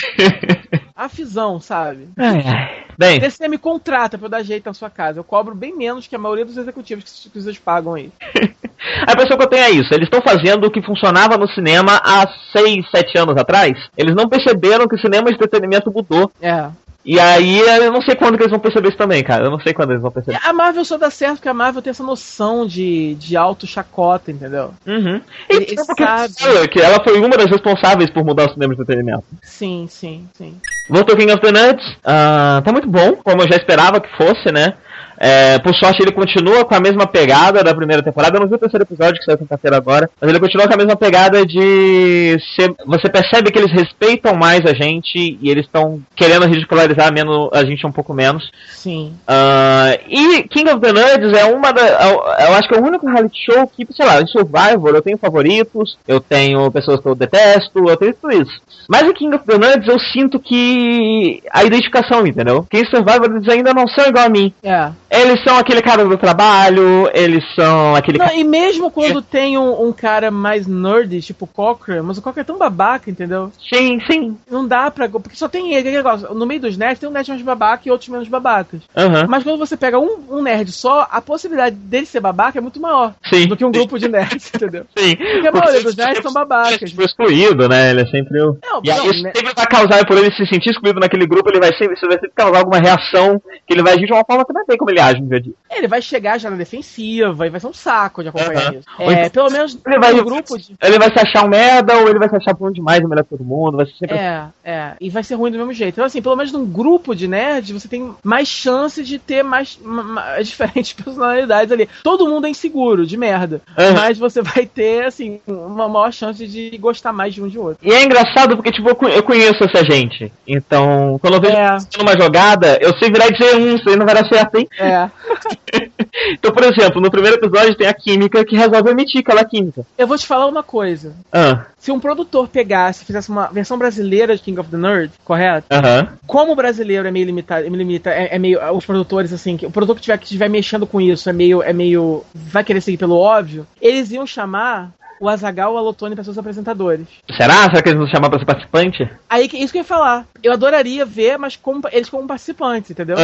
Afisão, 0.96 1.60
sabe? 1.62 2.10
Ai, 2.18 2.44
ai. 2.46 2.86
Bem. 2.98 3.18
DC 3.18 3.48
me 3.48 3.58
contrata 3.58 4.18
pra 4.18 4.26
eu 4.26 4.30
dar 4.30 4.44
jeito 4.44 4.66
na 4.66 4.74
sua 4.74 4.90
casa. 4.90 5.20
Eu 5.20 5.24
cobro 5.24 5.56
bem 5.56 5.74
menos 5.74 6.06
que 6.06 6.16
a 6.18 6.20
maioria 6.20 6.44
dos 6.44 6.58
executivos 6.58 7.30
que 7.32 7.40
vocês 7.40 7.58
pagam 7.58 7.94
aí. 7.94 8.12
a 9.08 9.16
pessoa 9.16 9.38
que 9.38 9.44
eu 9.44 9.48
tenho 9.48 9.64
é 9.64 9.70
isso. 9.70 9.94
Eles 9.94 10.08
estão 10.08 10.22
fazendo 10.22 10.66
o 10.66 10.72
que 10.72 10.82
funcionava 10.82 11.38
no 11.38 11.48
cinema 11.48 12.02
há 12.04 12.28
6, 12.52 12.92
7 12.92 13.18
anos 13.18 13.38
atrás. 13.38 13.72
Eles 13.98 14.14
não 14.14 14.28
perceberam 14.28 14.86
que 14.86 14.96
o 14.96 15.00
cinema 15.00 15.30
de 15.30 15.36
entretenimento 15.36 15.90
mudou. 15.90 16.30
É. 16.42 16.70
E 17.04 17.18
aí 17.20 17.60
eu 17.60 17.92
não 17.92 18.02
sei 18.02 18.16
quando 18.16 18.36
que 18.36 18.44
eles 18.44 18.52
vão 18.52 18.60
perceber 18.60 18.90
isso 18.90 18.98
também, 18.98 19.24
cara. 19.24 19.46
Eu 19.46 19.52
não 19.52 19.60
sei 19.60 19.74
quando 19.74 19.92
eles 19.92 20.02
vão 20.02 20.12
perceber. 20.12 20.40
A 20.44 20.52
Marvel 20.52 20.84
só 20.84 20.98
dá 20.98 21.10
certo 21.10 21.36
porque 21.36 21.50
a 21.50 21.54
Marvel 21.54 21.82
tem 21.82 21.92
essa 21.92 22.04
noção 22.04 22.68
de, 22.68 23.16
de 23.16 23.38
auto-chacota, 23.38 24.32
entendeu? 24.32 24.74
Uhum. 24.86 25.22
E 25.50 25.56
Ele, 25.56 25.76
sabe. 25.78 26.68
que 26.70 26.80
ela 26.82 27.02
foi 27.04 27.18
uma 27.20 27.38
das 27.38 27.50
responsáveis 27.50 28.10
por 28.10 28.26
mudar 28.26 28.50
o 28.50 28.54
cinema 28.54 28.76
de 28.76 28.82
entretenimento. 28.82 29.24
Sim, 29.42 29.88
sim, 29.90 30.28
sim. 30.34 30.60
Voltou 30.90 31.16
King 31.16 31.32
of 31.32 31.42
the 31.42 31.52
Nuts. 31.52 31.86
Uh, 32.00 32.62
tá 32.64 32.72
muito 32.72 32.90
bom, 32.90 33.16
como 33.16 33.44
eu 33.44 33.48
já 33.48 33.56
esperava 33.56 34.02
que 34.02 34.10
fosse, 34.18 34.52
né? 34.52 34.74
É, 35.20 35.60
por 35.60 35.76
sorte, 35.76 36.02
ele 36.02 36.14
continua 36.14 36.64
com 36.64 36.74
a 36.74 36.80
mesma 36.80 37.06
pegada 37.06 37.62
da 37.62 37.76
primeira 37.76 38.02
temporada. 38.02 38.38
Eu 38.38 38.42
não 38.42 38.48
vi 38.48 38.56
o 38.56 38.60
terceiro 38.60 38.84
episódio, 38.84 39.20
que 39.20 39.26
saiu 39.26 39.38
quinta-feira 39.38 39.76
agora. 39.76 40.10
Mas 40.20 40.30
ele 40.30 40.40
continua 40.40 40.68
com 40.68 40.74
a 40.74 40.78
mesma 40.78 40.96
pegada 40.96 41.46
de. 41.46 42.38
Ser, 42.56 42.74
você 42.86 43.10
percebe 43.10 43.52
que 43.52 43.60
eles 43.60 43.72
respeitam 43.72 44.34
mais 44.34 44.66
a 44.66 44.74
gente 44.74 45.38
e 45.42 45.50
eles 45.50 45.66
estão 45.66 46.00
querendo 46.16 46.46
ridicularizar 46.46 47.12
menos, 47.14 47.50
a 47.52 47.66
gente 47.66 47.86
um 47.86 47.92
pouco 47.92 48.14
menos. 48.14 48.50
Sim. 48.70 49.14
Uh, 49.28 50.00
e 50.08 50.44
King 50.44 50.70
of 50.70 50.80
the 50.80 50.94
Nerds 50.94 51.38
é 51.38 51.46
uma 51.46 51.74
da. 51.74 51.82
Eu 51.82 52.54
acho 52.54 52.70
que 52.70 52.76
é 52.76 52.80
o 52.80 52.86
único 52.86 53.06
reality 53.06 53.40
show 53.44 53.68
que, 53.68 53.86
sei 53.94 54.06
lá, 54.06 54.22
em 54.22 54.28
Survivor 54.28 54.96
eu 54.96 55.02
tenho 55.02 55.18
favoritos, 55.18 55.98
eu 56.08 56.22
tenho 56.22 56.72
pessoas 56.72 57.02
que 57.02 57.08
eu 57.08 57.16
detesto, 57.16 57.90
eu 57.90 57.98
tenho 57.98 58.14
tudo 58.14 58.42
isso. 58.42 58.62
Mas 58.88 59.04
em 59.04 59.14
King 59.14 59.36
of 59.36 59.46
the 59.46 59.58
Nerds 59.58 59.88
eu 59.88 60.00
sinto 60.00 60.40
que. 60.40 61.44
a 61.52 61.66
identificação, 61.66 62.26
entendeu? 62.26 62.66
Quem 62.70 62.86
Survivor 62.86 63.26
eles 63.26 63.50
ainda 63.50 63.74
não 63.74 63.88
são 63.88 64.08
igual 64.08 64.26
a 64.26 64.30
mim. 64.30 64.54
É. 64.64 64.92
Eles 65.10 65.44
são 65.44 65.58
aquele 65.58 65.82
cara 65.82 66.06
do 66.06 66.18
trabalho, 66.18 67.10
eles 67.14 67.44
são 67.56 67.96
aquele 67.96 68.20
Não, 68.20 68.32
e 68.32 68.44
mesmo 68.44 68.92
quando 68.92 69.22
tem 69.22 69.58
um, 69.58 69.88
um 69.88 69.92
cara 69.92 70.30
mais 70.30 70.68
nerd, 70.68 71.22
tipo 71.22 71.46
o 71.46 71.48
Cochran, 71.48 72.04
mas 72.04 72.18
o 72.18 72.22
Cochran 72.22 72.42
é 72.42 72.46
tão 72.46 72.58
babaca, 72.58 73.10
entendeu? 73.10 73.52
Sim, 73.74 74.00
sim. 74.10 74.38
Não 74.50 74.68
dá 74.68 74.92
pra. 74.92 75.10
Porque 75.10 75.36
só 75.36 75.48
tem 75.48 75.70
ele, 75.70 75.80
aquele 75.80 75.98
negócio. 75.98 76.34
No 76.34 76.46
meio 76.46 76.62
dos 76.62 76.78
nerds 76.78 77.00
tem 77.00 77.10
um 77.10 77.12
nerd 77.12 77.28
mais 77.30 77.42
babaca 77.42 77.84
e 77.86 77.92
outros 77.92 78.10
menos 78.10 78.28
babacas. 78.28 78.82
Aham. 78.96 79.26
Mas 79.28 79.44
quando 79.44 79.58
você 79.58 79.76
pega 79.76 79.98
um, 79.98 80.20
um 80.30 80.42
nerd 80.42 80.72
só, 80.72 81.08
a 81.10 81.22
possibilidade 81.22 81.76
dele 81.76 82.06
ser 82.06 82.20
babaca 82.20 82.60
é 82.60 82.62
muito 82.62 82.80
maior 82.80 83.14
Sim. 83.30 83.48
do 83.48 83.58
que 83.58 83.66
um 83.66 83.72
grupo 83.72 83.98
de 83.98 84.08
nerds, 84.08 84.52
entendeu? 84.54 84.86
Sim. 84.98 85.16
Porque 85.16 85.48
a 85.48 85.52
maioria 85.52 85.84
dos 85.84 85.96
nerds 85.96 86.22
são 86.22 86.32
babacas. 86.32 86.74
Ele 86.74 86.86
é 86.86 86.88
tipo 86.88 87.04
excluído, 87.04 87.68
né? 87.68 87.90
Ele 87.92 88.02
é 88.02 88.06
sempre 88.06 88.42
o. 88.42 88.58
Não, 88.64 88.82
E 88.84 88.92
aí 88.92 88.98
não, 88.98 89.12
isso 89.12 89.24
né? 89.24 89.32
sempre 89.36 89.54
vai 89.56 89.66
causar, 89.66 90.06
por 90.06 90.18
ele 90.18 90.32
se 90.36 90.46
sentir 90.46 90.70
excluído 90.70 91.00
naquele 91.00 91.26
grupo, 91.26 91.50
ele 91.50 91.60
vai 91.60 91.74
sempre, 91.74 91.96
vai 92.00 92.20
sempre 92.20 92.32
causar 92.36 92.60
alguma 92.60 92.80
reação, 92.80 93.42
que 93.66 93.74
ele 93.74 93.82
vai 93.82 93.94
agir 93.94 94.06
de 94.06 94.14
uma 94.14 94.24
forma 94.24 94.46
que 94.46 94.54
não 94.54 94.66
tem 94.66 94.78
como 94.78 94.92
ele 94.92 94.99
no 95.22 95.42
dia. 95.42 95.54
Ele 95.72 95.88
vai 95.88 96.02
chegar 96.02 96.38
já 96.40 96.50
na 96.50 96.56
defensiva 96.58 97.46
e 97.46 97.50
vai 97.50 97.60
ser 97.60 97.68
um 97.68 97.74
saco 97.74 98.22
de 98.24 98.30
acompanhar 98.30 98.64
Aham. 98.70 98.80
isso. 98.80 98.88
É, 99.00 99.26
então- 99.26 99.30
pelo 99.46 99.52
menos 99.52 99.78
Ele 99.86 100.00
vai, 100.00 100.14
um 100.14 100.24
grupo 100.24 100.58
de. 100.58 100.76
ele 100.82 100.98
vai 101.00 101.12
se 101.12 101.20
achar 101.20 101.46
um 101.46 101.50
merda, 101.50 101.96
ou 101.98 102.10
ele 102.10 102.20
vai 102.20 102.28
se 102.30 102.36
achar 102.36 102.54
bom 102.54 102.72
demais, 102.72 103.04
o 103.04 103.08
melhor 103.08 103.24
de 103.24 103.30
todo 103.30 103.44
mundo, 103.44 103.78
vai 103.78 103.86
ser 103.86 103.94
sempre 103.94 104.18
É, 104.18 104.44
é. 104.64 104.94
E 105.00 105.10
vai 105.10 105.24
ser 105.24 105.36
ruim 105.36 105.52
do 105.52 105.58
mesmo 105.58 105.72
jeito. 105.74 105.94
Então, 105.96 106.06
assim, 106.06 106.22
pelo 106.22 106.36
menos 106.36 106.52
num 106.52 106.66
grupo 106.66 107.16
de 107.16 107.28
nerds, 107.28 107.70
você 107.82 107.88
tem 107.88 108.14
mais 108.24 108.48
chance 108.48 109.04
de 109.04 109.20
ter 109.20 109.44
mais 109.44 109.78
ma- 109.82 110.04
ma- 110.04 110.26
diferentes 110.42 110.94
personalidades 110.94 111.72
ali. 111.72 111.88
Todo 112.04 112.28
mundo 112.28 112.48
é 112.48 112.50
inseguro, 112.50 113.06
de 113.06 113.16
merda. 113.18 113.62
Aham. 113.78 113.94
Mas 113.94 114.18
você 114.18 114.42
vai 114.42 114.66
ter, 114.66 115.06
assim, 115.06 115.40
uma 115.48 115.88
maior 115.88 116.12
chance 116.12 116.46
de 116.48 116.76
gostar 116.78 117.14
mais 117.14 117.34
de 117.34 117.42
um 117.44 117.48
de 117.48 117.60
outro. 117.60 117.78
E 117.84 117.94
é 117.94 118.04
engraçado 118.04 118.56
porque, 118.56 118.72
tipo, 118.72 118.90
eu 118.90 118.96
co- 118.96 119.08
eu 119.08 119.24
conheço 119.24 119.64
essa 119.64 119.84
gente. 119.86 120.32
Então, 120.48 121.18
quando 121.22 121.36
eu 121.36 121.42
vejo 121.42 121.56
É. 121.56 121.78
uma 122.02 122.20
jogada, 122.20 122.78
eu 122.82 122.98
sei 122.98 123.10
virar 123.12 123.28
e 123.28 123.34
dizer 123.34 123.56
um, 123.56 123.76
isso 123.76 123.88
aí 123.90 123.96
não 123.96 124.06
vai 124.06 124.16
dar 124.16 124.28
certo, 124.28 124.56
hein? 124.58 124.68
É. 124.78 124.89
Então, 126.32 126.52
por 126.52 126.64
exemplo, 126.64 127.00
no 127.02 127.10
primeiro 127.12 127.38
episódio 127.38 127.76
tem 127.76 127.88
a 127.88 127.94
química 127.94 128.44
que 128.44 128.56
resolve 128.56 128.90
omitir 128.92 129.22
aquela 129.22 129.46
química. 129.46 129.86
Eu 129.98 130.08
vou 130.08 130.18
te 130.18 130.26
falar 130.26 130.48
uma 130.48 130.64
coisa. 130.64 131.14
Ah, 131.32 131.66
Se 131.78 131.92
um 131.92 132.00
produtor 132.00 132.48
pegasse 132.48 133.04
e 133.04 133.06
fizesse 133.06 133.30
uma 133.30 133.48
versão 133.48 133.78
brasileira 133.78 134.36
de 134.36 134.42
King 134.42 134.60
of 134.60 134.70
the 134.70 134.78
Nerd, 134.78 135.12
correto? 135.24 135.68
aham. 135.72 136.10
Como 136.28 136.52
o 136.52 136.56
brasileiro 136.56 137.08
é 137.08 137.12
meio 137.12 137.26
limitado, 137.26 137.66
é 137.66 137.70
meio 137.70 137.80
limita, 137.80 138.10
é, 138.10 138.36
é 138.36 138.40
meio 138.40 138.60
os 138.74 138.86
produtores 138.86 139.32
assim, 139.32 139.56
que 139.56 139.66
o 139.66 139.72
produtor 139.72 139.96
que 139.96 140.02
tiver 140.02 140.18
que 140.18 140.26
estiver 140.26 140.50
mexendo 140.50 140.86
com 140.86 141.00
isso 141.00 141.30
é 141.30 141.34
meio 141.34 141.62
é 141.64 141.72
meio 141.72 142.24
vai 142.34 142.64
querer 142.64 142.82
seguir 142.82 142.98
pelo 142.98 143.16
óbvio, 143.16 143.66
eles 143.82 144.12
iam 144.12 144.26
chamar 144.28 144.92
o 145.20 145.28
Azagal, 145.30 145.74
o 145.74 145.78
Alotone 145.78 146.16
para 146.16 146.24
seus 146.24 146.38
apresentadores. 146.38 147.06
Será? 147.36 147.64
Será 147.70 147.82
que 147.82 147.90
eles 147.90 148.00
vão 148.00 148.08
chamar 148.08 148.30
pra 148.30 148.40
ser 148.40 148.46
participante? 148.46 149.10
Aí 149.30 149.46
isso 149.54 149.72
que 149.72 149.78
eu 149.80 149.82
ia 149.82 149.84
falar. 149.84 150.26
Eu 150.42 150.54
adoraria 150.54 151.06
ver, 151.06 151.38
mas 151.38 151.56
como 151.56 151.82
eles 151.92 152.10
como 152.10 152.28
participantes, 152.28 152.92
entendeu? 152.92 153.18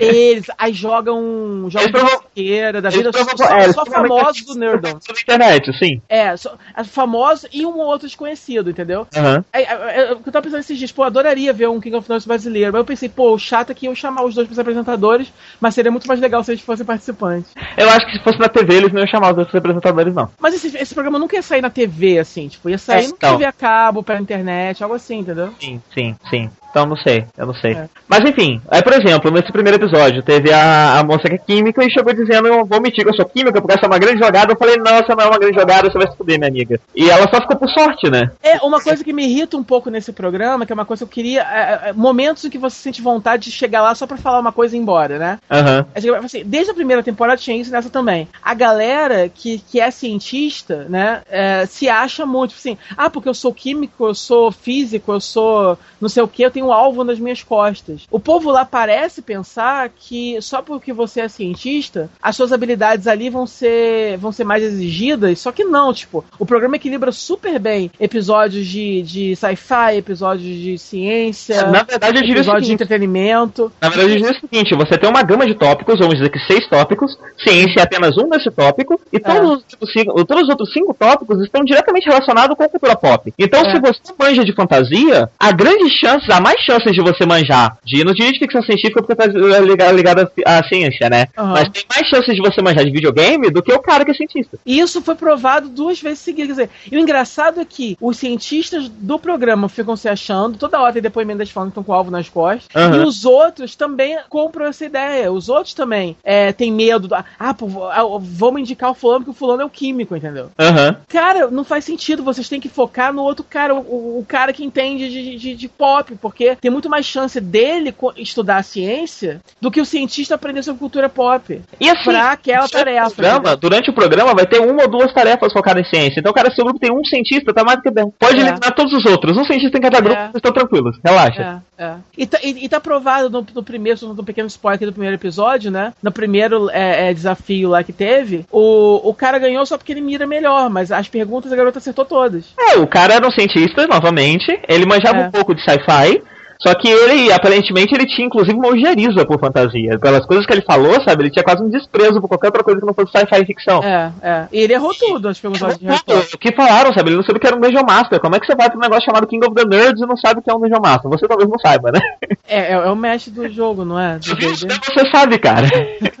Eles 0.00 0.46
aí 0.58 0.72
jogam 0.72 1.68
jogam 1.68 1.88
Eles 1.88 1.90
provam- 2.00 2.20
esquerda, 2.34 2.80
da 2.82 2.90
vida 2.90 3.10
provam- 3.10 3.36
só, 3.36 3.44
é, 3.44 3.72
só 3.72 3.84
famosos 3.86 4.44
do 4.44 4.54
Nerdom. 4.54 4.92
Na 4.92 5.20
internet, 5.20 5.72
sim. 5.78 6.00
É, 6.08 6.36
só, 6.36 6.54
é 6.76 6.84
famoso 6.84 7.46
e 7.52 7.64
um 7.64 7.78
ou 7.78 7.86
outro 7.86 8.06
desconhecido, 8.06 8.70
entendeu? 8.70 9.06
Aham. 9.16 9.44
Aí, 9.52 9.64
aí, 9.66 10.10
Eu 10.10 10.16
tava 10.32 10.42
pensando 10.42 10.60
esses 10.60 10.78
dias, 10.78 10.92
pô, 10.92 11.02
eu 11.02 11.06
adoraria 11.06 11.52
ver 11.52 11.68
um 11.68 11.80
King 11.80 11.96
of 11.96 12.06
Thrones 12.06 12.26
brasileiro. 12.26 12.72
Mas 12.72 12.80
eu 12.80 12.84
pensei, 12.84 13.08
pô, 13.08 13.32
o 13.34 13.38
chato 13.38 13.70
é 13.70 13.74
que 13.74 13.86
iam 13.86 13.94
chamar 13.94 14.24
os 14.24 14.34
dois 14.34 14.46
pros 14.46 14.58
apresentadores, 14.58 15.32
mas 15.60 15.74
seria 15.74 15.90
muito 15.90 16.06
mais 16.06 16.20
legal 16.20 16.42
se 16.44 16.52
eles 16.52 16.62
fossem 16.62 16.84
participantes. 16.86 17.52
Eu 17.76 17.88
acho 17.88 18.06
que 18.06 18.18
se 18.18 18.24
fosse 18.24 18.38
na 18.38 18.48
TV, 18.48 18.74
eles 18.74 18.92
não 18.92 19.00
iam 19.00 19.06
chamar 19.08 19.32
os 19.32 19.38
outros 19.38 19.54
representadores, 19.54 20.14
não. 20.14 20.30
Mas 20.40 20.54
esse, 20.54 20.76
esse 20.76 20.94
programa 20.94 21.18
nunca 21.22 21.36
ia 21.36 21.42
sair 21.42 21.62
na 21.62 21.70
TV, 21.70 22.18
assim, 22.18 22.48
tipo, 22.48 22.68
ia 22.68 22.78
sair 22.78 23.04
É, 23.04 23.08
no 23.08 23.14
então. 23.14 23.32
TV 23.32 23.44
a 23.44 23.52
cabo, 23.52 24.02
pela 24.02 24.20
internet, 24.20 24.82
algo 24.82 24.94
assim, 24.96 25.18
entendeu? 25.20 25.54
Sim, 25.60 25.80
sim, 25.94 26.16
sim. 26.28 26.50
Então 26.72 26.86
não 26.86 26.96
sei, 26.96 27.26
eu 27.36 27.46
não 27.46 27.54
sei. 27.54 27.72
É. 27.72 27.88
Mas 28.08 28.24
enfim, 28.24 28.60
aí 28.68 28.82
por 28.82 28.94
exemplo, 28.94 29.30
nesse 29.30 29.52
primeiro 29.52 29.76
episódio, 29.76 30.22
teve 30.22 30.50
a, 30.50 30.98
a 30.98 31.04
moça 31.04 31.28
que 31.28 31.34
é 31.34 31.38
química 31.38 31.84
e 31.84 31.90
chegou 31.90 32.14
dizendo, 32.14 32.48
eu 32.48 32.64
vou 32.64 32.80
mentir 32.80 33.04
que 33.04 33.10
eu 33.10 33.14
sou 33.14 33.26
química, 33.26 33.60
porque 33.60 33.74
essa 33.74 33.86
é 33.86 33.88
uma 33.88 33.98
grande 33.98 34.18
jogada. 34.18 34.52
Eu 34.52 34.56
falei, 34.56 34.76
não, 34.78 34.92
essa 34.92 35.14
não 35.14 35.24
é 35.24 35.28
uma 35.28 35.38
grande 35.38 35.58
jogada, 35.58 35.90
você 35.90 35.98
vai 35.98 36.10
se 36.10 36.16
fuder, 36.16 36.38
minha 36.38 36.48
amiga. 36.48 36.80
E 36.96 37.10
ela 37.10 37.28
só 37.28 37.40
ficou 37.42 37.56
por 37.56 37.68
sorte, 37.68 38.10
né? 38.10 38.30
É, 38.42 38.56
uma 38.62 38.80
coisa 38.80 39.04
que 39.04 39.12
me 39.12 39.24
irrita 39.24 39.56
um 39.56 39.62
pouco 39.62 39.90
nesse 39.90 40.12
programa, 40.12 40.64
que 40.64 40.72
é 40.72 40.74
uma 40.74 40.86
coisa 40.86 41.04
que 41.04 41.10
eu 41.10 41.12
queria. 41.12 41.42
é, 41.42 41.90
é, 41.90 41.92
momentos 41.92 42.44
em 42.44 42.50
que 42.50 42.58
você 42.58 42.76
sente 42.76 43.02
vontade 43.02 43.44
de 43.44 43.52
chegar 43.52 43.82
lá 43.82 43.94
só 43.94 44.06
pra 44.06 44.16
falar 44.16 44.40
uma 44.40 44.52
coisa 44.52 44.74
e 44.74 44.78
ir 44.78 44.82
embora, 44.82 45.18
né? 45.18 45.38
Aham. 45.50 45.86
É, 45.94 46.00
tipo, 46.00 46.14
assim, 46.14 46.42
desde 46.44 46.70
a 46.70 46.74
primeira 46.74 47.02
temporada 47.02 47.36
tinha 47.36 47.56
isso 47.56 47.70
nessa 47.70 47.90
também. 47.90 48.28
A 48.42 48.54
galera 48.54 49.28
que, 49.28 49.58
que 49.58 49.78
é 49.78 49.90
cientista, 49.90 50.86
né, 50.88 51.22
é, 51.30 51.66
se 51.66 51.88
acha 51.88 52.24
muito, 52.24 52.50
tipo 52.50 52.60
assim, 52.60 52.78
ah, 52.96 53.10
porque 53.10 53.28
eu 53.28 53.34
sou 53.34 53.52
químico, 53.52 54.06
eu 54.06 54.14
sou 54.14 54.50
físico, 54.50 55.12
eu 55.12 55.20
sou 55.20 55.78
não 56.00 56.08
sei 56.08 56.22
o 56.22 56.28
que, 56.28 56.42
eu 56.42 56.50
tenho 56.50 56.61
um 56.62 56.72
alvo 56.72 57.04
nas 57.04 57.18
minhas 57.18 57.42
costas. 57.42 58.02
O 58.10 58.20
povo 58.20 58.50
lá 58.50 58.64
parece 58.64 59.20
pensar 59.22 59.88
que 59.90 60.40
só 60.40 60.62
porque 60.62 60.92
você 60.92 61.20
é 61.22 61.28
cientista, 61.28 62.10
as 62.22 62.36
suas 62.36 62.52
habilidades 62.52 63.06
ali 63.06 63.28
vão 63.30 63.46
ser, 63.46 64.16
vão 64.18 64.32
ser 64.32 64.44
mais 64.44 64.62
exigidas, 64.62 65.38
só 65.40 65.52
que 65.52 65.64
não, 65.64 65.92
tipo, 65.92 66.24
o 66.38 66.46
programa 66.46 66.76
equilibra 66.76 67.12
super 67.12 67.58
bem 67.58 67.90
episódios 67.98 68.66
de, 68.66 69.02
de 69.02 69.36
sci-fi, 69.36 69.96
episódios 69.96 70.56
de 70.56 70.78
ciência, 70.78 71.66
Na 71.66 71.82
verdade, 71.82 72.18
eu 72.18 72.22
diria 72.22 72.36
episódios 72.36 72.66
de 72.66 72.72
entretenimento. 72.72 73.72
Na 73.80 73.88
verdade, 73.88 74.10
eu 74.12 74.16
diria 74.18 74.32
o 74.32 74.40
seguinte, 74.40 74.74
você 74.74 74.98
tem 74.98 75.08
uma 75.08 75.22
gama 75.22 75.46
de 75.46 75.54
tópicos, 75.54 75.98
vamos 75.98 76.14
dizer 76.16 76.30
que 76.30 76.38
seis 76.40 76.68
tópicos, 76.68 77.16
ciência 77.42 77.80
é 77.80 77.82
apenas 77.82 78.16
um 78.16 78.28
desse 78.28 78.50
tópico, 78.50 79.00
e 79.12 79.18
todos, 79.18 79.40
os, 79.40 79.64
outros 79.72 79.92
cinco, 79.92 80.24
todos 80.24 80.42
os 80.44 80.48
outros 80.48 80.72
cinco 80.72 80.94
tópicos 80.94 81.40
estão 81.42 81.64
diretamente 81.64 82.06
relacionados 82.06 82.56
com 82.56 82.62
a 82.62 82.68
cultura 82.68 82.96
pop. 82.96 83.32
Então, 83.38 83.60
É. 83.60 83.72
se 83.72 83.80
você 83.80 84.00
manja 84.18 84.44
de 84.44 84.54
fantasia, 84.54 85.28
há 85.38 85.52
grandes 85.52 85.92
chances, 85.98 86.28
há 86.30 86.40
mais 86.40 86.51
chances 86.60 86.92
de 86.92 87.00
você 87.00 87.24
manjar 87.26 87.76
de, 87.84 88.04
não 88.04 88.12
diria 88.12 88.32
de 88.32 88.38
ficção 88.38 88.62
científica 88.62 89.00
porque 89.02 89.14
tá 89.14 89.26
ligado, 89.26 89.96
ligado 89.96 90.30
à, 90.46 90.62
ciência, 90.64 91.08
né? 91.10 91.26
Aham. 91.36 91.52
Mas 91.52 91.68
tem 91.70 91.84
mais 91.88 92.06
chances 92.08 92.34
de 92.34 92.40
você 92.40 92.60
manjar 92.62 92.84
de 92.84 92.90
videogame 92.90 93.50
do 93.50 93.62
que 93.62 93.72
o 93.72 93.80
cara 93.80 94.04
que 94.04 94.10
é 94.10 94.14
cientista. 94.14 94.58
E 94.64 94.78
isso 94.78 95.00
foi 95.02 95.14
provado 95.14 95.68
duas 95.68 96.00
vezes 96.00 96.18
seguidas. 96.20 96.56
Quer 96.56 96.64
dizer, 96.64 96.70
e 96.90 96.96
o 96.96 97.00
engraçado 97.00 97.60
é 97.60 97.64
que 97.64 97.96
os 98.00 98.16
cientistas 98.16 98.88
do 98.88 99.18
programa 99.18 99.68
ficam 99.68 99.96
se 99.96 100.08
achando, 100.08 100.58
toda 100.58 100.80
hora 100.80 100.92
tem 100.92 101.02
depoimentos 101.02 101.50
falando 101.50 101.68
que 101.68 101.72
estão 101.72 101.84
com 101.84 101.92
o 101.92 101.94
alvo 101.94 102.10
nas 102.10 102.28
costas, 102.28 102.68
Aham. 102.74 102.96
e 103.02 103.06
os 103.06 103.24
outros 103.24 103.76
também 103.76 104.18
compram 104.28 104.66
essa 104.66 104.84
ideia. 104.84 105.30
Os 105.32 105.48
outros 105.48 105.74
também 105.74 106.16
é, 106.24 106.52
têm 106.52 106.72
medo. 106.72 107.08
Do, 107.08 107.14
ah, 107.14 107.54
pô, 107.54 107.84
ah, 107.90 108.02
vamos 108.20 108.60
indicar 108.60 108.90
o 108.90 108.94
fulano, 108.94 109.20
porque 109.24 109.30
o 109.30 109.38
fulano 109.38 109.62
é 109.62 109.64
o 109.64 109.70
químico, 109.70 110.16
entendeu? 110.16 110.50
Aham. 110.58 110.96
Cara, 111.08 111.48
não 111.50 111.64
faz 111.64 111.84
sentido. 111.84 112.22
Vocês 112.24 112.48
têm 112.48 112.60
que 112.60 112.68
focar 112.68 113.12
no 113.12 113.22
outro 113.22 113.44
cara, 113.48 113.74
o, 113.74 113.78
o- 113.78 114.18
o 114.20 114.24
cara 114.26 114.52
que 114.52 114.64
entende 114.64 115.08
de, 115.08 115.36
de, 115.36 115.54
de 115.54 115.68
pop, 115.68 116.14
porque 116.20 116.41
tem 116.60 116.70
muito 116.70 116.88
mais 116.88 117.06
chance 117.06 117.40
dele 117.40 117.94
estudar 118.16 118.56
a 118.58 118.62
ciência 118.62 119.40
do 119.60 119.70
que 119.70 119.80
o 119.80 119.84
cientista 119.84 120.34
aprender 120.34 120.62
sobre 120.62 120.78
cultura 120.80 121.08
pop. 121.08 121.60
E 121.80 121.88
assim, 121.88 122.04
Pra 122.04 122.32
aquela 122.32 122.66
durante 122.66 122.74
o 122.74 122.78
tarefa, 122.84 123.10
programa- 123.10 123.38
entendeu? 123.38 123.56
durante 123.56 123.90
o 123.90 123.92
programa 123.94 124.34
vai 124.34 124.46
ter 124.46 124.60
uma 124.60 124.82
ou 124.82 124.88
duas 124.90 125.12
tarefas 125.12 125.52
focadas 125.52 125.86
em 125.86 125.90
ciência. 125.90 126.20
Então, 126.20 126.32
cara, 126.32 126.50
se 126.52 126.60
o 126.60 126.64
grupo 126.64 126.78
tem 126.80 126.92
um 126.92 127.04
cientista, 127.04 127.52
tá 127.54 127.64
mais 127.64 127.78
do 127.78 127.82
que 127.82 127.90
bem. 127.90 128.12
Pode 128.18 128.36
É. 128.36 128.40
eliminar 128.40 128.74
todos 128.74 128.92
os 128.92 129.04
outros. 129.06 129.36
Um 129.36 129.44
cientista 129.44 129.78
em 129.78 129.80
cada 129.80 130.00
grupo, 130.00 130.16
É. 130.18 130.24
vocês 130.24 130.36
estão 130.36 130.52
tranquilos. 130.52 130.98
Relaxa. 131.04 131.62
É, 131.78 131.84
é. 131.84 131.94
E 132.16 132.26
tá, 132.26 132.38
e, 132.42 132.64
e 132.64 132.68
tá 132.68 132.80
provado 132.80 133.30
no, 133.30 133.46
no 133.54 133.62
primeiro, 133.62 133.98
no 134.14 134.24
pequeno 134.24 134.48
spoiler 134.48 134.76
aqui 134.76 134.86
do 134.86 134.92
primeiro 134.92 135.16
episódio, 135.16 135.70
né? 135.70 135.92
No 136.02 136.12
primeiro 136.12 136.68
é, 136.70 137.10
é, 137.10 137.14
desafio 137.14 137.68
lá 137.70 137.82
que 137.82 137.92
teve, 137.92 138.44
o, 138.50 139.08
o 139.08 139.14
cara 139.14 139.38
ganhou 139.38 139.64
só 139.66 139.76
porque 139.76 139.92
ele 139.92 140.00
mira 140.00 140.26
melhor, 140.26 140.68
mas 140.70 140.90
as 140.92 141.08
perguntas 141.08 141.52
a 141.52 141.56
garota 141.56 141.78
acertou 141.78 142.04
todas. 142.04 142.52
É, 142.58 142.76
o 142.78 142.86
cara 142.86 143.14
era 143.14 143.26
um 143.26 143.30
cientista, 143.30 143.86
novamente. 143.86 144.60
Ele 144.68 144.86
manjava 144.86 145.18
É. 145.18 145.26
um 145.26 145.30
pouco 145.30 145.54
de 145.54 145.62
sci-fi. 145.62 146.22
Só 146.64 146.72
que 146.74 146.88
ele, 146.88 147.32
aparentemente, 147.32 147.92
ele 147.94 148.06
tinha 148.06 148.26
inclusive 148.26 148.56
uma 148.56 148.68
ojeriza 148.68 149.26
por 149.26 149.40
fantasia. 149.40 149.98
Pelas 149.98 150.24
coisas 150.24 150.46
que 150.46 150.52
ele 150.52 150.62
falou, 150.62 150.94
sabe? 151.02 151.24
Ele 151.24 151.30
tinha 151.30 151.42
quase 151.42 151.62
um 151.62 151.68
desprezo 151.68 152.20
por 152.20 152.28
qualquer 152.28 152.48
outra 152.48 152.62
coisa 152.62 152.78
que 152.80 152.86
não 152.86 152.94
fosse 152.94 153.10
sci-fi 153.12 153.44
ficção. 153.46 153.82
É, 153.82 154.12
é. 154.22 154.46
E 154.52 154.60
ele 154.60 154.72
errou 154.72 154.94
tudo 154.94 155.28
as 155.28 155.40
perguntas 155.40 155.76
de 155.78 155.84
resposta. 155.86 156.36
O 156.36 156.38
que 156.38 156.54
falaram, 156.54 156.92
sabe? 156.92 157.08
Ele 157.10 157.16
não 157.16 157.24
soube 157.24 157.40
que 157.40 157.46
era 157.46 157.56
um 157.56 157.60
Dungeon 157.60 157.84
Master. 157.86 158.20
Como 158.20 158.36
é 158.36 158.40
que 158.40 158.46
você 158.46 158.54
vai 158.54 158.68
pra 158.68 158.78
um 158.78 158.80
negócio 158.82 159.04
chamado 159.04 159.26
King 159.26 159.44
of 159.46 159.54
the 159.54 159.64
Nerds 159.64 160.00
e 160.02 160.06
não 160.06 160.16
sabe 160.16 160.38
o 160.40 160.42
que 160.42 160.50
é 160.50 160.54
um 160.54 160.60
Dungeon 160.60 160.80
Master? 160.80 161.10
Você 161.10 161.26
talvez 161.26 161.48
não 161.50 161.58
saiba, 161.58 161.90
né? 161.90 162.00
É, 162.48 162.58
é, 162.58 162.72
é 162.72 162.90
o 162.90 162.96
mestre 162.96 163.32
do 163.32 163.48
jogo, 163.48 163.84
não 163.84 163.98
é? 163.98 164.18
Do 164.18 164.38
Isso 164.38 164.66
você 164.66 165.10
sabe, 165.10 165.38
cara. 165.38 165.66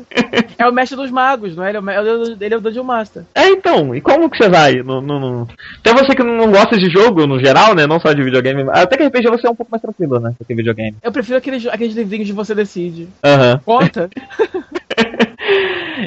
É 0.58 0.66
o 0.68 0.72
mestre 0.72 0.96
dos 0.96 1.10
magos, 1.10 1.56
não 1.56 1.64
é? 1.64 1.70
Ele 1.70 1.76
é 1.76 1.80
o, 1.80 1.82
me- 1.82 2.36
ele 2.40 2.54
é 2.54 2.56
o 2.56 2.60
Dungeon 2.60 2.84
Master. 2.84 3.24
É, 3.34 3.48
então, 3.48 3.94
e 3.94 4.00
como 4.00 4.30
que 4.30 4.36
você 4.36 4.48
vai? 4.48 4.74
No, 4.76 5.00
no, 5.00 5.18
no- 5.18 5.48
Até 5.80 5.92
você 5.92 6.14
que 6.14 6.22
não 6.22 6.50
gosta 6.52 6.76
de 6.76 6.88
jogo 6.90 7.26
no 7.26 7.38
geral, 7.42 7.74
né? 7.74 7.86
Não 7.86 7.98
só 7.98 8.12
de 8.12 8.22
videogame. 8.22 8.64
Até 8.70 8.96
que 8.96 9.04
RPG 9.06 9.28
você 9.28 9.46
é 9.46 9.50
um 9.50 9.54
pouco 9.54 9.70
mais 9.72 9.82
tranquilo, 9.82 10.20
né? 10.20 10.31
Do 10.38 10.44
que 10.44 10.54
videogame. 10.54 10.96
Eu 11.02 11.12
prefiro 11.12 11.38
aqueles, 11.38 11.66
aqueles 11.66 11.94
livrinhos 11.94 12.26
de 12.26 12.32
você 12.32 12.54
decide. 12.54 13.08
Aham. 13.24 13.60
Conta? 13.64 14.10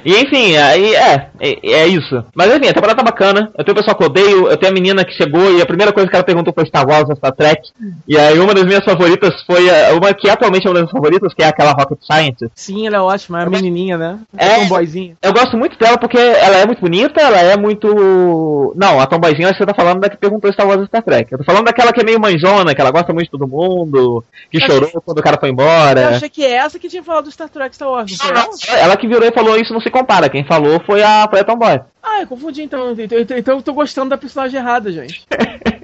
E 0.04 0.14
enfim, 0.16 0.56
aí 0.58 0.96
é, 0.96 1.30
é, 1.40 1.72
é, 1.72 1.88
isso. 1.88 2.24
Mas 2.34 2.54
enfim, 2.56 2.70
a 2.70 2.74
temporada 2.74 2.98
tá 2.98 3.04
bacana. 3.04 3.52
Eu 3.58 3.64
tenho 3.64 3.76
o 3.76 3.80
pessoal 3.80 3.98
que 3.98 4.06
odeio, 4.06 4.48
eu 4.48 4.58
tenho 4.58 4.72
a 4.72 4.74
menina 4.74 5.06
que 5.06 5.14
chegou 5.14 5.56
e 5.58 5.62
a 5.62 5.66
primeira 5.66 5.94
coisa 5.94 6.10
que 6.10 6.16
ela 6.16 6.24
perguntou 6.24 6.54
foi 6.54 6.66
Star 6.66 6.88
Wars 6.88 7.10
ou 7.10 7.16
Star 7.16 7.32
Trek. 7.34 7.70
E 8.08 8.18
aí 8.18 8.40
uma 8.40 8.54
das 8.54 8.66
minhas 8.66 8.84
favoritas 8.84 9.34
foi 9.46 9.70
a, 9.70 9.94
uma 9.94 10.14
que 10.14 10.30
atualmente 10.30 10.68
é 10.68 10.70
uma 10.70 10.82
das 10.82 10.92
favoritas, 10.92 11.34
que 11.34 11.44
é 11.44 11.48
aquela 11.48 11.72
Rocket 11.72 12.00
Science. 12.02 12.50
Sim, 12.56 12.88
ela 12.88 12.98
é 12.98 13.02
ótima, 13.02 13.42
é 13.42 13.46
a 13.46 13.50
menininha, 13.50 13.98
né? 13.98 14.20
É, 14.38 14.60
tomboyzinha. 14.60 15.16
Eu 15.22 15.34
gosto 15.34 15.58
muito 15.58 15.78
dela 15.78 15.98
porque 15.98 16.18
ela 16.18 16.58
é 16.58 16.66
muito 16.66 16.82
bonita, 16.82 17.22
ela 17.22 17.40
é 17.40 17.58
muito. 17.58 18.74
Não, 18.76 19.00
a 19.00 19.06
tomboyzinha 19.06 19.54
você 19.54 19.66
tá 19.66 19.74
falando 19.74 20.02
da 20.02 20.10
que 20.10 20.18
perguntou 20.18 20.52
Star 20.52 20.68
Wars 20.68 20.82
ou 20.82 20.88
Star 20.88 21.04
Trek. 21.04 21.32
Eu 21.32 21.40
tô 21.40 21.44
falando 21.44 21.66
daquela 21.66 21.92
que 21.94 22.02
é 22.02 22.04
meio 22.04 22.20
manjona, 22.20 22.74
que 22.74 22.82
ela 22.82 22.92
gosta 22.92 23.14
muito 23.14 23.26
de 23.26 23.32
todo 23.32 23.48
mundo, 23.48 24.24
que 24.52 24.58
eu 24.58 24.62
chorou 24.62 24.90
achei... 24.90 25.02
quando 25.02 25.20
o 25.20 25.24
cara 25.24 25.38
foi 25.40 25.50
embora. 25.50 26.02
Eu 26.02 26.10
achei 26.10 26.30
que 26.30 26.44
é 26.44 26.52
essa 26.52 26.80
que 26.80 26.90
tinha 26.90 27.04
falado 27.04 27.26
do 27.26 27.32
Star 27.32 27.50
Trek 27.50 27.76
Star 27.76 27.90
Wars. 27.90 28.18
Não, 28.24 28.34
não, 28.34 28.50
ela 28.78 28.98
que 28.98 29.08
virou 29.08 29.28
e 29.28 29.34
falou 29.34 29.58
isso 29.58 29.74
não 29.74 29.82
se 29.86 29.92
compara. 29.92 30.30
Quem 30.30 30.44
falou 30.44 30.80
foi 30.80 31.04
a, 31.04 31.28
foi 31.30 31.40
a 31.40 31.44
Tomboy. 31.44 31.80
Ah, 32.02 32.22
eu 32.22 32.28
confundi 32.28 32.64
então. 32.64 32.92
Então, 32.92 33.20
então, 33.20 33.38
então 33.38 33.58
eu 33.58 33.62
tô 33.62 33.74
gostando 33.74 34.10
da 34.10 34.18
personagem 34.18 34.60
errada, 34.60 34.92
gente. 34.92 35.26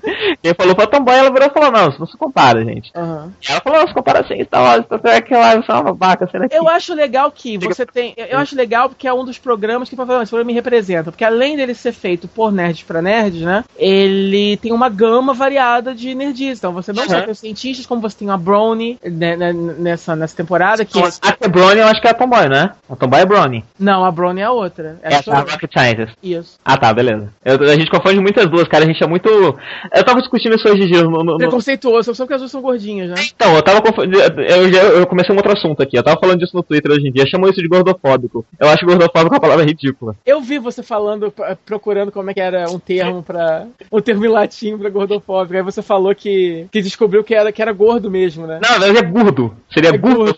Quem 0.42 0.54
falou 0.54 0.76
pra 0.76 0.88
Tomboy, 0.88 1.16
ela 1.16 1.32
virou 1.32 1.48
e 1.48 1.52
falou, 1.52 1.72
não, 1.72 1.90
isso 1.90 2.00
não 2.00 2.08
se 2.08 2.18
compara, 2.18 2.64
gente. 2.64 2.92
Uhum. 2.96 3.32
Ela 3.48 3.62
falou, 3.62 3.80
não, 3.80 3.88
se 3.88 3.94
compara 3.94 4.20
assim, 4.22 4.44
Star 4.44 4.62
Wars, 4.62 4.86
Star 4.86 5.00
Trek, 5.00 5.34
lá, 5.34 5.56
você 5.56 5.72
é 5.72 5.74
uma 5.76 5.84
babaca, 5.84 6.28
será 6.30 6.48
que... 6.48 6.56
Eu 6.56 6.68
acho 6.68 6.94
legal 6.94 7.32
que 7.32 7.58
você 7.58 7.86
tem... 7.86 8.14
Eu 8.18 8.40
acho 8.40 8.56
legal 8.56 8.90
porque 8.90 9.08
é 9.08 9.14
um 9.14 9.26
dos 9.26 9.38
programas 9.38 9.90
que, 9.90 9.96
esse 9.96 10.30
programa 10.30 10.48
me 10.48 10.54
representa, 10.54 11.12
porque 11.12 11.26
além 11.26 11.56
dele 11.56 11.74
ser 11.74 11.92
feito 11.92 12.28
por 12.28 12.52
nerds 12.52 12.84
pra 12.84 13.02
nerds, 13.02 13.42
né, 13.42 13.64
ele 13.78 14.58
tem 14.58 14.72
uma 14.72 14.90
gama 14.90 15.34
variada 15.34 15.94
de 15.94 16.14
nerds. 16.16 16.58
Então 16.58 16.74
você 16.74 16.92
não 16.94 17.04
uhum. 17.04 17.10
só 17.10 17.22
tem 17.22 17.32
os 17.32 17.40
cientistas, 17.40 17.86
como 17.86 18.02
você 18.02 18.18
tem 18.18 18.30
a 18.30 18.38
Brony 18.38 18.98
né, 19.04 19.36
né, 19.36 19.54
nessa, 19.54 20.16
nessa 20.16 20.36
temporada. 20.36 20.86
Que... 20.86 21.00
A 21.00 21.48
Brony 21.48 21.80
eu 21.80 21.88
acho 21.88 22.02
que 22.02 22.08
é 22.08 22.12
a 22.12 22.14
Tomboy, 22.14 22.50
né? 22.50 22.72
A 22.90 22.96
Tomboy 22.96 23.22
é 23.22 23.26
Brony. 23.26 23.66
Não, 23.80 24.04
a 24.06 24.12
Brony 24.12 24.42
é 24.42 24.46
a 24.46 24.52
outra. 24.52 25.00
É, 25.02 25.14
é 25.14 25.16
a 25.16 25.40
Rocket 25.40 25.72
Scientist. 25.72 26.16
Isso. 26.22 26.60
Ah, 26.64 26.78
tá, 26.78 26.94
beleza. 26.94 27.30
Eu, 27.44 27.62
a 27.64 27.76
gente 27.76 27.90
confunde 27.90 28.20
muitas 28.20 28.48
duas, 28.50 28.68
cara. 28.68 28.84
A 28.84 28.88
gente 28.88 29.04
é 29.04 29.08
muito. 29.08 29.58
Eu 29.94 30.06
tava 30.06 30.22
discutindo 30.22 30.56
isso 30.56 30.68
hoje 30.68 30.84
em 30.84 30.88
dia. 30.88 31.04
No, 31.04 31.24
no, 31.24 31.38
Preconceituoso, 31.38 32.16
só 32.16 32.24
porque 32.24 32.36
as 32.36 32.42
duas 32.42 32.52
são 32.52 32.62
gordinhas, 32.62 33.10
né? 33.10 33.16
Então, 33.36 33.56
eu 33.56 33.62
tava. 33.62 33.82
Eu, 34.02 35.00
eu 35.00 35.08
comecei 35.08 35.34
um 35.34 35.38
outro 35.38 35.52
assunto 35.52 35.84
aqui. 35.84 35.98
Eu 35.98 36.04
tava 36.04 36.20
falando 36.20 36.40
disso 36.40 36.56
no 36.56 36.64
Twitter 36.64 36.92
hoje 36.92 37.08
em 37.08 37.12
dia. 37.12 37.28
Chamou 37.28 37.50
isso 37.50 37.62
de 37.62 37.68
gordofóbico. 37.68 38.46
Eu 38.58 38.70
acho 38.70 38.86
gordofóbico 38.86 39.36
uma 39.36 39.42
palavra 39.42 39.66
ridícula. 39.66 40.16
Eu 40.26 40.40
vi 40.40 40.60
você 40.60 40.82
falando, 40.82 41.34
procurando 41.66 42.12
como 42.12 42.30
é 42.30 42.34
que 42.34 42.40
era 42.40 42.70
um 42.70 42.80
termo 42.80 43.22
para 43.22 43.68
Um 43.92 44.00
termo 44.00 44.26
em 44.26 44.30
latim 44.30 44.78
pra 44.78 44.90
gordofóbico. 44.90 45.58
Aí 45.58 45.62
você 45.62 45.82
falou 45.82 46.16
que, 46.16 46.68
que 46.72 46.82
descobriu 46.82 47.22
que 47.24 47.36
era, 47.36 47.52
que 47.52 47.62
era 47.62 47.74
gordo 47.74 48.10
mesmo, 48.10 48.48
né? 48.48 48.60
Não, 48.64 48.80
mas 48.80 48.96
é 48.96 49.02
burdo. 49.02 49.54
Seria 49.74 49.90
é 49.90 49.98
burdo. 49.98 50.38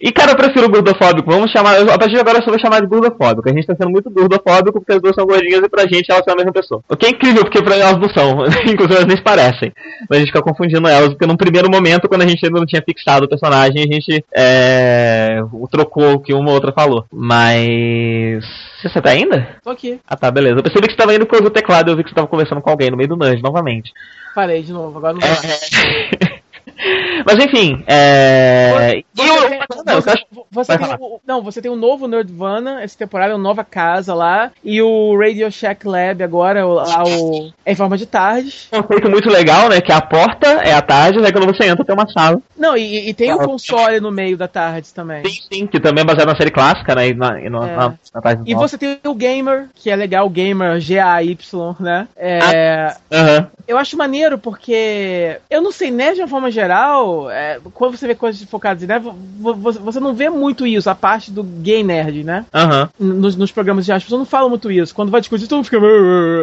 E, 0.00 0.10
cara, 0.10 0.32
eu 0.32 0.36
prefiro 0.36 0.70
gordofóbico. 0.70 1.30
Vamos 1.30 1.50
chamar. 1.50 1.76
A 1.82 1.98
partir 1.98 2.14
de 2.14 2.20
agora 2.20 2.38
eu 2.38 2.42
só 2.42 2.50
vou 2.50 2.58
chamar 2.58 2.80
de 2.80 2.86
gordofóbico. 2.86 3.50
A 3.50 3.52
gente 3.52 3.66
tá 3.66 3.74
sendo 3.76 3.90
muito 3.90 4.10
gordofóbico 4.10 4.80
porque 4.80 4.92
as 4.94 5.02
duas 5.02 5.14
são 5.14 5.26
gordinhas 5.26 5.62
e 5.62 5.68
pra 5.68 5.82
gente 5.82 6.10
elas 6.10 6.24
são 6.24 6.32
a 6.32 6.36
mesma 6.36 6.52
pessoa. 6.52 6.82
O 6.88 6.96
que 6.96 7.04
é 7.04 7.10
incrível, 7.10 7.42
porque 7.42 7.62
pra 7.62 7.76
elas 7.76 7.98
não 7.98 8.08
são. 8.08 8.29
Inclusive 8.66 8.94
elas 8.94 9.06
nem 9.08 9.16
se 9.16 9.22
parecem. 9.22 9.72
Mas 10.08 10.16
a 10.16 10.20
gente 10.20 10.32
fica 10.32 10.42
confundindo 10.42 10.86
elas, 10.88 11.10
porque 11.10 11.26
num 11.26 11.36
primeiro 11.36 11.70
momento, 11.70 12.08
quando 12.08 12.22
a 12.22 12.26
gente 12.26 12.44
ainda 12.44 12.58
não 12.58 12.66
tinha 12.66 12.82
fixado 12.82 13.26
o 13.26 13.28
personagem, 13.28 13.82
a 13.82 13.92
gente 13.92 14.24
é, 14.34 15.40
trocou 15.70 16.14
o 16.14 16.20
que 16.20 16.34
uma 16.34 16.48
ou 16.48 16.54
outra 16.54 16.72
falou. 16.72 17.04
Mas. 17.12 18.44
Você 18.82 19.00
tá 19.00 19.10
ainda? 19.10 19.56
Tô 19.62 19.70
aqui. 19.70 20.00
Ah 20.06 20.16
tá, 20.16 20.30
beleza. 20.30 20.58
Eu 20.58 20.62
percebi 20.62 20.86
que 20.86 20.92
você 20.92 20.98
tava 20.98 21.14
indo 21.14 21.26
pro 21.26 21.44
o 21.44 21.50
teclado 21.50 21.88
e 21.88 21.92
eu 21.92 21.96
vi 21.96 22.02
que 22.02 22.10
você 22.10 22.14
tava 22.14 22.26
conversando 22.26 22.60
com 22.60 22.70
alguém 22.70 22.90
no 22.90 22.96
meio 22.96 23.08
do 23.08 23.16
Nudge 23.16 23.42
novamente. 23.42 23.92
Parei 24.34 24.62
de 24.62 24.72
novo, 24.72 24.98
agora 24.98 25.14
não. 25.14 25.20
É... 25.20 26.40
Mas 27.24 27.38
enfim, 27.44 27.82
é. 27.86 29.02
Você, 29.14 30.00
você, 30.00 30.14
tem, 30.14 30.26
você 30.50 30.78
tem 30.78 30.86
o, 30.98 31.20
não, 31.26 31.42
você 31.42 31.62
tem 31.62 31.70
o 31.70 31.76
novo 31.76 32.06
Nerdvana, 32.06 32.82
essa 32.82 32.96
temporada, 32.96 33.34
uma 33.34 33.42
nova 33.42 33.64
casa 33.64 34.14
lá, 34.14 34.50
e 34.64 34.80
o 34.80 35.16
Radio 35.18 35.50
Shack 35.50 35.86
Lab 35.86 36.22
agora, 36.22 36.66
o, 36.66 36.76
o, 36.76 37.52
é 37.64 37.72
em 37.72 37.76
forma 37.76 37.96
de 37.96 38.06
tardes. 38.06 38.68
Um 38.72 38.82
conceito 38.82 39.10
muito 39.10 39.28
legal, 39.28 39.68
né? 39.68 39.80
Que 39.80 39.92
a 39.92 40.00
porta 40.00 40.46
é 40.46 40.72
a 40.72 40.82
tarde, 40.82 41.20
né? 41.20 41.32
Quando 41.32 41.46
você 41.46 41.66
entra 41.66 41.84
tem 41.84 41.94
uma 41.94 42.08
sala. 42.08 42.40
Não, 42.56 42.76
e, 42.76 43.08
e 43.08 43.14
tem 43.14 43.32
o 43.32 43.36
um 43.36 43.46
console 43.46 44.00
no 44.00 44.10
meio 44.10 44.36
da 44.36 44.48
tarde 44.48 44.92
também. 44.92 45.24
Sim, 45.24 45.40
sim, 45.52 45.66
que 45.66 45.80
também 45.80 46.02
é 46.02 46.04
baseado 46.04 46.28
na 46.28 46.36
série 46.36 46.50
clássica, 46.50 46.94
né? 46.94 47.08
E, 47.08 47.14
na, 47.14 47.40
e, 47.40 47.48
no, 47.48 47.64
é. 47.64 47.76
na, 47.76 47.94
na 48.14 48.20
tarde 48.20 48.42
e 48.46 48.54
você 48.54 48.76
tem 48.76 48.98
o 49.04 49.14
Gamer, 49.14 49.68
que 49.74 49.90
é 49.90 49.96
legal, 49.96 50.26
o 50.26 50.30
Gamer 50.30 50.80
G-A-Y, 50.80 51.76
né? 51.78 52.08
É, 52.16 52.38
ah, 52.40 52.96
uh 53.10 53.16
-huh. 53.16 53.46
Eu 53.66 53.78
acho 53.78 53.96
maneiro 53.96 54.36
porque, 54.36 55.38
eu 55.48 55.62
não 55.62 55.70
sei, 55.70 55.92
né, 55.92 56.12
de 56.12 56.20
uma 56.20 56.26
forma 56.26 56.50
geral, 56.50 56.59
é, 57.30 57.60
quando 57.72 57.96
você 57.96 58.06
vê 58.06 58.14
coisas 58.14 58.42
focadas 58.48 58.82
em 58.82 58.86
nerd, 58.86 59.06
você 59.38 60.00
não 60.00 60.14
vê 60.14 60.28
muito 60.28 60.66
isso, 60.66 60.90
a 60.90 60.94
parte 60.94 61.30
do 61.30 61.42
gay 61.42 61.82
nerd, 61.82 62.24
né? 62.24 62.44
Uhum. 62.54 63.14
Nos, 63.20 63.36
nos 63.36 63.50
programas 63.50 63.84
de 63.84 63.92
as 63.92 64.02
pessoas 64.02 64.20
não 64.20 64.26
falam 64.26 64.48
muito 64.48 64.70
isso. 64.70 64.94
Quando 64.94 65.10
vai 65.10 65.20
discutir, 65.20 65.46
todo 65.46 65.58
mundo 65.58 65.64
fica, 65.64 65.80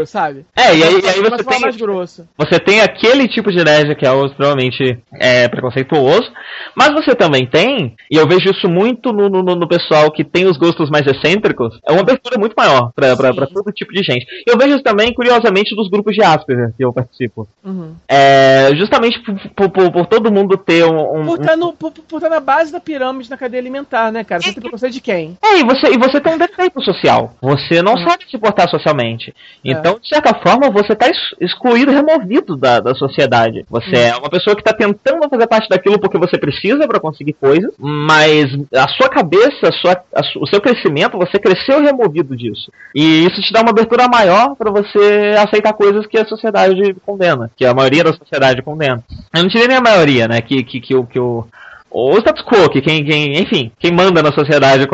sabe? 0.06 0.46
É, 0.56 0.76
e 0.76 0.84
aí, 0.84 1.02
e 1.02 1.08
aí 1.08 1.22
você 1.22 1.44
tem. 1.44 1.60
Mais 1.60 1.76
grosso. 1.76 2.28
Você 2.38 2.60
tem 2.60 2.82
aquele 2.82 3.28
tipo 3.28 3.52
de 3.52 3.64
nerd 3.64 3.96
que 3.96 4.06
é 4.06 4.26
extremamente 4.26 5.00
é, 5.14 5.48
preconceituoso, 5.48 6.32
mas 6.76 6.94
você 6.94 7.16
também 7.16 7.48
tem, 7.48 7.96
e 8.12 8.16
eu 8.16 8.28
vejo 8.28 8.50
isso 8.50 8.70
muito 8.70 9.12
no, 9.12 9.30
no, 9.30 9.44
no 9.44 9.68
pessoal 9.68 10.12
que 10.12 10.24
tem 10.24 10.46
os 10.46 10.58
gostos 10.58 10.90
mais 10.90 11.06
excêntricos, 11.06 11.80
é 11.88 11.92
uma 11.92 12.02
abertura 12.02 12.38
muito 12.40 12.54
maior 12.56 12.92
pra, 12.96 13.16
pra, 13.16 13.34
pra 13.34 13.48
todo 13.48 13.72
tipo 13.72 13.94
de 13.94 14.04
gente. 14.04 14.26
Eu 14.46 14.58
vejo 14.58 14.76
isso 14.76 14.84
também, 14.84 15.14
curiosamente, 15.14 15.76
dos 15.76 15.90
grupos 15.90 16.14
de 16.14 16.24
Asperger 16.24 16.74
que 16.76 16.84
eu 16.84 16.94
participo. 16.94 17.48
Uhum. 17.64 17.96
É, 18.08 18.70
justamente 18.76 19.20
por, 19.56 19.70
por, 19.70 19.92
por, 19.92 20.07
todo 20.08 20.32
mundo 20.32 20.58
ter 20.58 20.86
um. 20.86 21.22
um 21.22 21.26
por 21.26 21.40
estar 21.40 21.58
tá 21.58 21.74
por, 21.78 21.92
por 21.92 22.22
tá 22.22 22.30
na 22.30 22.40
base 22.40 22.72
da 22.72 22.80
pirâmide 22.80 23.30
na 23.30 23.38
cadeia 23.38 23.62
alimentar, 23.62 24.12
né, 24.12 24.24
cara? 24.24 24.42
Você 24.42 24.54
tem 24.54 24.62
preconceito 24.62 24.94
de 24.94 25.02
quem? 25.02 25.38
É, 25.44 25.60
e 25.60 25.64
você, 25.64 25.94
e 25.94 25.98
você 25.98 26.20
tem 26.20 26.34
um 26.34 26.38
defeito 26.38 26.82
social. 26.84 27.34
Você 27.42 27.82
não 27.82 27.94
uhum. 27.94 28.08
sabe 28.08 28.26
se 28.30 28.38
portar 28.38 28.70
socialmente. 28.70 29.34
É. 29.64 29.72
Então, 29.72 30.00
de 30.00 30.08
certa 30.08 30.34
forma, 30.42 30.70
você 30.70 30.94
está 30.94 31.08
excluído, 31.40 31.92
removido 31.92 32.56
da, 32.56 32.80
da 32.80 32.96
sociedade. 32.96 33.66
Você 33.70 33.96
uhum. 33.96 34.02
é 34.02 34.18
uma 34.18 34.30
pessoa 34.30 34.56
que 34.56 34.62
está 34.62 34.74
tentando 34.74 35.30
fazer 35.30 35.48
parte 35.48 35.70
daquilo 35.70 36.00
porque 36.00 36.18
você 36.18 36.38
precisa 36.38 36.88
para 36.88 37.00
conseguir 37.00 37.34
coisas, 37.34 37.72
mas 37.78 38.46
a 38.74 38.88
sua 38.90 39.10
cabeça, 39.10 39.70
a 39.70 39.72
sua, 39.72 39.92
a, 40.16 40.22
o 40.40 40.48
seu 40.48 40.62
crescimento, 40.62 41.18
você 41.18 41.40
cresceu 41.40 41.82
removido 41.82 42.36
disso. 42.36 42.72
E 42.96 43.26
isso 43.26 43.42
te 43.42 43.54
dá 43.54 43.62
uma 43.62 43.72
abertura 43.72 44.08
maior 44.08 44.56
para 44.56 44.72
você 44.72 45.36
aceitar 45.38 45.74
coisas 45.74 46.06
que 46.08 46.18
a 46.18 46.26
sociedade 46.26 46.96
condena, 47.06 47.52
que 47.56 47.66
a 47.66 47.74
maioria 47.74 48.04
da 48.04 48.14
sociedade 48.14 48.62
condena. 48.62 49.04
Eu 49.36 49.44
não 49.44 49.50
tirei 49.50 49.68
nem 49.68 49.78
a 49.78 49.82
maioria, 49.98 50.28
né? 50.28 50.42
Que, 50.42 50.64
que, 50.64 50.80
que, 50.80 51.04
que 51.04 51.20
o, 51.20 51.48
o 51.90 52.18
status 52.18 52.44
quo, 52.44 52.70
que 52.70 52.82
quem, 52.82 53.04
quem, 53.04 53.40
enfim, 53.40 53.72
quem 53.80 53.92
manda 53.92 54.22
na 54.22 54.32
sociedade, 54.32 54.88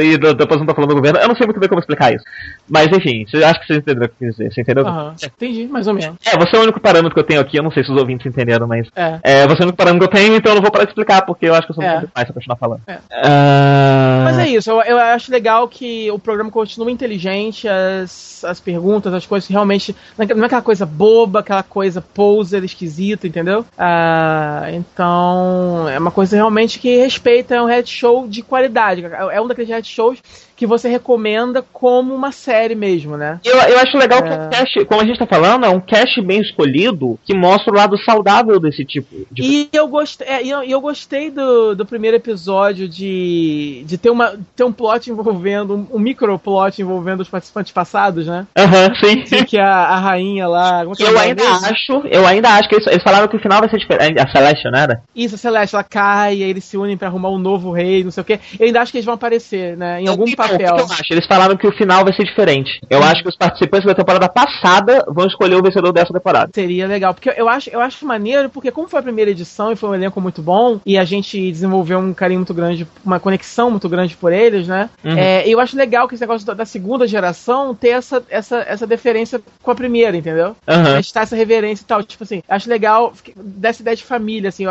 e 0.00 0.18
depois 0.34 0.60
não 0.60 0.66
tá 0.66 0.74
falando 0.74 0.90
do 0.90 0.96
governo, 0.96 1.18
eu 1.18 1.28
não 1.28 1.34
sei 1.34 1.46
muito 1.46 1.58
bem 1.58 1.68
como 1.68 1.80
explicar 1.80 2.14
isso. 2.14 2.24
Mas 2.68 2.88
enfim, 2.88 3.24
acha 3.44 3.60
que 3.60 3.66
você 3.66 3.76
entendeu 3.76 4.04
o 4.04 4.08
que 4.08 4.14
eu 4.14 4.28
quis 4.28 4.36
dizer, 4.36 4.52
você 4.52 4.60
entendeu? 4.60 4.84
Uhum, 4.84 5.12
entendi, 5.22 5.66
mais 5.66 5.86
ou 5.86 5.94
menos. 5.94 6.16
É, 6.24 6.36
você 6.38 6.56
é 6.56 6.58
o 6.58 6.62
único 6.62 6.80
parâmetro 6.80 7.14
que 7.14 7.20
eu 7.20 7.24
tenho 7.24 7.40
aqui, 7.40 7.58
eu 7.58 7.62
não 7.62 7.70
sei 7.70 7.82
se 7.82 7.90
os 7.90 7.98
ouvintes 7.98 8.26
entenderam, 8.26 8.66
mas. 8.66 8.88
É. 8.94 9.18
é 9.22 9.46
você 9.46 9.62
é 9.62 9.64
o 9.64 9.68
único 9.68 9.76
parâmetro 9.76 10.08
que 10.08 10.16
eu 10.16 10.20
tenho, 10.20 10.36
então 10.36 10.52
eu 10.52 10.56
não 10.56 10.62
vou 10.62 10.70
parar 10.70 10.84
de 10.84 10.90
explicar, 10.90 11.22
porque 11.22 11.46
eu 11.46 11.54
acho 11.54 11.66
que 11.66 11.72
eu 11.72 11.74
sou 11.74 11.84
é. 11.84 11.98
muito 11.98 12.10
mais 12.14 12.26
pra 12.26 12.34
continuar 12.34 12.56
falando. 12.56 12.82
É. 12.86 12.94
Uh... 12.94 14.24
Mas 14.24 14.38
é 14.38 14.48
isso, 14.48 14.70
eu, 14.70 14.82
eu 14.82 14.98
acho 14.98 15.30
legal 15.30 15.66
que 15.68 16.10
o 16.10 16.18
programa 16.18 16.50
continua 16.50 16.90
inteligente, 16.90 17.66
as, 17.68 18.44
as 18.44 18.60
perguntas, 18.60 19.12
as 19.12 19.26
coisas 19.26 19.48
realmente. 19.48 19.94
Não 20.18 20.42
é 20.42 20.46
aquela 20.46 20.62
coisa 20.62 20.86
boba, 20.86 21.40
aquela 21.40 21.62
coisa 21.62 22.00
poser 22.00 22.64
esquisita, 22.64 23.26
entendeu? 23.26 23.60
Uh, 23.60 24.74
então, 24.74 25.88
é 25.88 25.98
uma 25.98 26.10
coisa 26.10 26.33
realmente 26.34 26.78
que 26.78 26.96
respeita, 26.96 27.54
é 27.54 27.62
um 27.62 27.66
reality 27.66 27.90
show 27.90 28.28
de 28.28 28.42
qualidade. 28.42 29.04
É 29.04 29.40
um 29.40 29.46
daqueles 29.46 29.68
reality 29.68 29.88
shows 29.88 30.18
que 30.56 30.66
você 30.66 30.88
recomenda 30.88 31.64
como 31.72 32.14
uma 32.14 32.32
série 32.32 32.74
mesmo, 32.74 33.16
né? 33.16 33.40
Eu, 33.44 33.56
eu 33.56 33.78
acho 33.78 33.96
legal 33.96 34.20
é... 34.20 34.22
que 34.22 34.34
o 34.34 34.50
cast, 34.50 34.84
como 34.84 35.00
a 35.00 35.04
gente 35.04 35.18
tá 35.18 35.26
falando, 35.26 35.66
é 35.66 35.68
um 35.68 35.80
cast 35.80 36.20
bem 36.22 36.40
escolhido 36.40 37.18
que 37.24 37.34
mostra 37.34 37.72
o 37.72 37.76
lado 37.76 37.98
saudável 38.04 38.60
desse 38.60 38.84
tipo 38.84 39.26
de. 39.30 39.42
E 39.42 39.68
eu 39.72 39.88
gostei, 39.88 40.26
é, 40.26 40.46
eu, 40.46 40.62
eu 40.62 40.80
gostei 40.80 41.30
do, 41.30 41.74
do 41.74 41.84
primeiro 41.86 42.16
episódio 42.16 42.88
de, 42.88 43.82
de 43.86 43.98
ter, 43.98 44.10
uma, 44.10 44.34
ter 44.54 44.64
um 44.64 44.72
plot 44.72 45.10
envolvendo, 45.10 45.74
um, 45.74 45.96
um 45.96 45.98
microplot 45.98 46.80
envolvendo 46.80 47.20
os 47.20 47.28
participantes 47.28 47.72
passados, 47.72 48.26
né? 48.26 48.46
Aham, 48.56 48.88
uhum, 48.88 48.94
sim. 48.96 49.26
sim. 49.26 49.44
Que 49.44 49.58
a, 49.58 49.68
a 49.68 49.98
rainha 49.98 50.46
lá. 50.46 50.82
É 50.82 51.02
eu 51.02 51.18
ainda 51.18 51.42
mesmo? 51.42 51.66
acho, 51.66 52.06
eu 52.08 52.26
ainda 52.26 52.48
acho 52.50 52.68
que 52.68 52.76
eles, 52.76 52.86
eles, 52.86 53.02
falaram 53.02 53.28
que 53.28 53.36
o 53.36 53.40
final 53.40 53.60
vai 53.60 53.68
ser 53.68 53.78
diferente. 53.78 54.20
A 54.20 54.30
Celeste, 54.30 54.70
não 54.70 54.78
era? 54.78 55.02
Isso, 55.14 55.34
a 55.34 55.38
Celeste, 55.38 55.74
ela 55.74 55.84
cai, 55.84 56.42
aí 56.42 56.42
eles 56.42 56.64
se 56.64 56.76
unem 56.76 56.96
para 56.96 57.08
arrumar 57.08 57.30
um 57.30 57.38
novo 57.38 57.72
rei, 57.72 58.04
não 58.04 58.10
sei 58.10 58.22
o 58.22 58.24
quê. 58.24 58.38
Eu 58.58 58.66
ainda 58.66 58.80
acho 58.80 58.92
que 58.92 58.98
eles 58.98 59.04
vão 59.04 59.14
aparecer, 59.14 59.76
né? 59.76 60.00
Em 60.00 60.08
algum 60.08 60.24
papel. 60.48 60.72
O 60.72 60.76
que 60.76 60.82
eu 60.82 60.92
acho? 60.92 61.12
Eles 61.12 61.26
falaram 61.26 61.56
que 61.56 61.66
o 61.66 61.72
final 61.72 62.04
vai 62.04 62.14
ser 62.14 62.24
diferente. 62.24 62.80
Eu 62.88 63.02
acho 63.02 63.22
que 63.22 63.28
os 63.28 63.36
participantes 63.36 63.86
da 63.86 63.94
temporada 63.94 64.28
passada 64.28 65.04
vão 65.08 65.26
escolher 65.26 65.56
o 65.56 65.62
vencedor 65.62 65.92
dessa 65.92 66.12
temporada. 66.12 66.50
Seria 66.54 66.86
legal, 66.86 67.14
porque 67.14 67.32
eu 67.36 67.48
acho, 67.48 67.70
eu 67.70 67.80
acho 67.80 68.06
maneiro, 68.06 68.48
porque 68.48 68.70
como 68.70 68.88
foi 68.88 69.00
a 69.00 69.02
primeira 69.02 69.30
edição 69.30 69.72
e 69.72 69.76
foi 69.76 69.90
um 69.90 69.94
elenco 69.94 70.20
muito 70.20 70.42
bom, 70.42 70.80
e 70.84 70.98
a 70.98 71.04
gente 71.04 71.50
desenvolveu 71.50 71.98
um 71.98 72.12
carinho 72.12 72.40
muito 72.40 72.54
grande, 72.54 72.86
uma 73.04 73.20
conexão 73.20 73.70
muito 73.70 73.88
grande 73.88 74.16
por 74.16 74.32
eles, 74.32 74.66
né? 74.66 74.90
Uhum. 75.04 75.16
É, 75.16 75.48
eu 75.48 75.60
acho 75.60 75.76
legal 75.76 76.08
que 76.08 76.14
esse 76.14 76.22
negócio 76.22 76.46
da, 76.46 76.54
da, 76.54 76.64
segunda 76.64 77.06
geração 77.06 77.74
ter 77.74 77.90
essa, 77.90 78.22
essa, 78.28 78.58
essa 78.66 78.86
deferência 78.86 79.40
com 79.62 79.70
a 79.70 79.74
primeira, 79.74 80.16
entendeu? 80.16 80.56
Uhum. 80.66 80.98
Estar 80.98 81.22
essa 81.22 81.36
reverência 81.36 81.82
e 81.82 81.86
tal. 81.86 82.02
Tipo 82.02 82.24
assim, 82.24 82.42
acho 82.48 82.68
legal 82.68 83.12
dessa 83.36 83.82
ideia 83.82 83.96
de 83.96 84.04
família, 84.04 84.48
assim, 84.48 84.64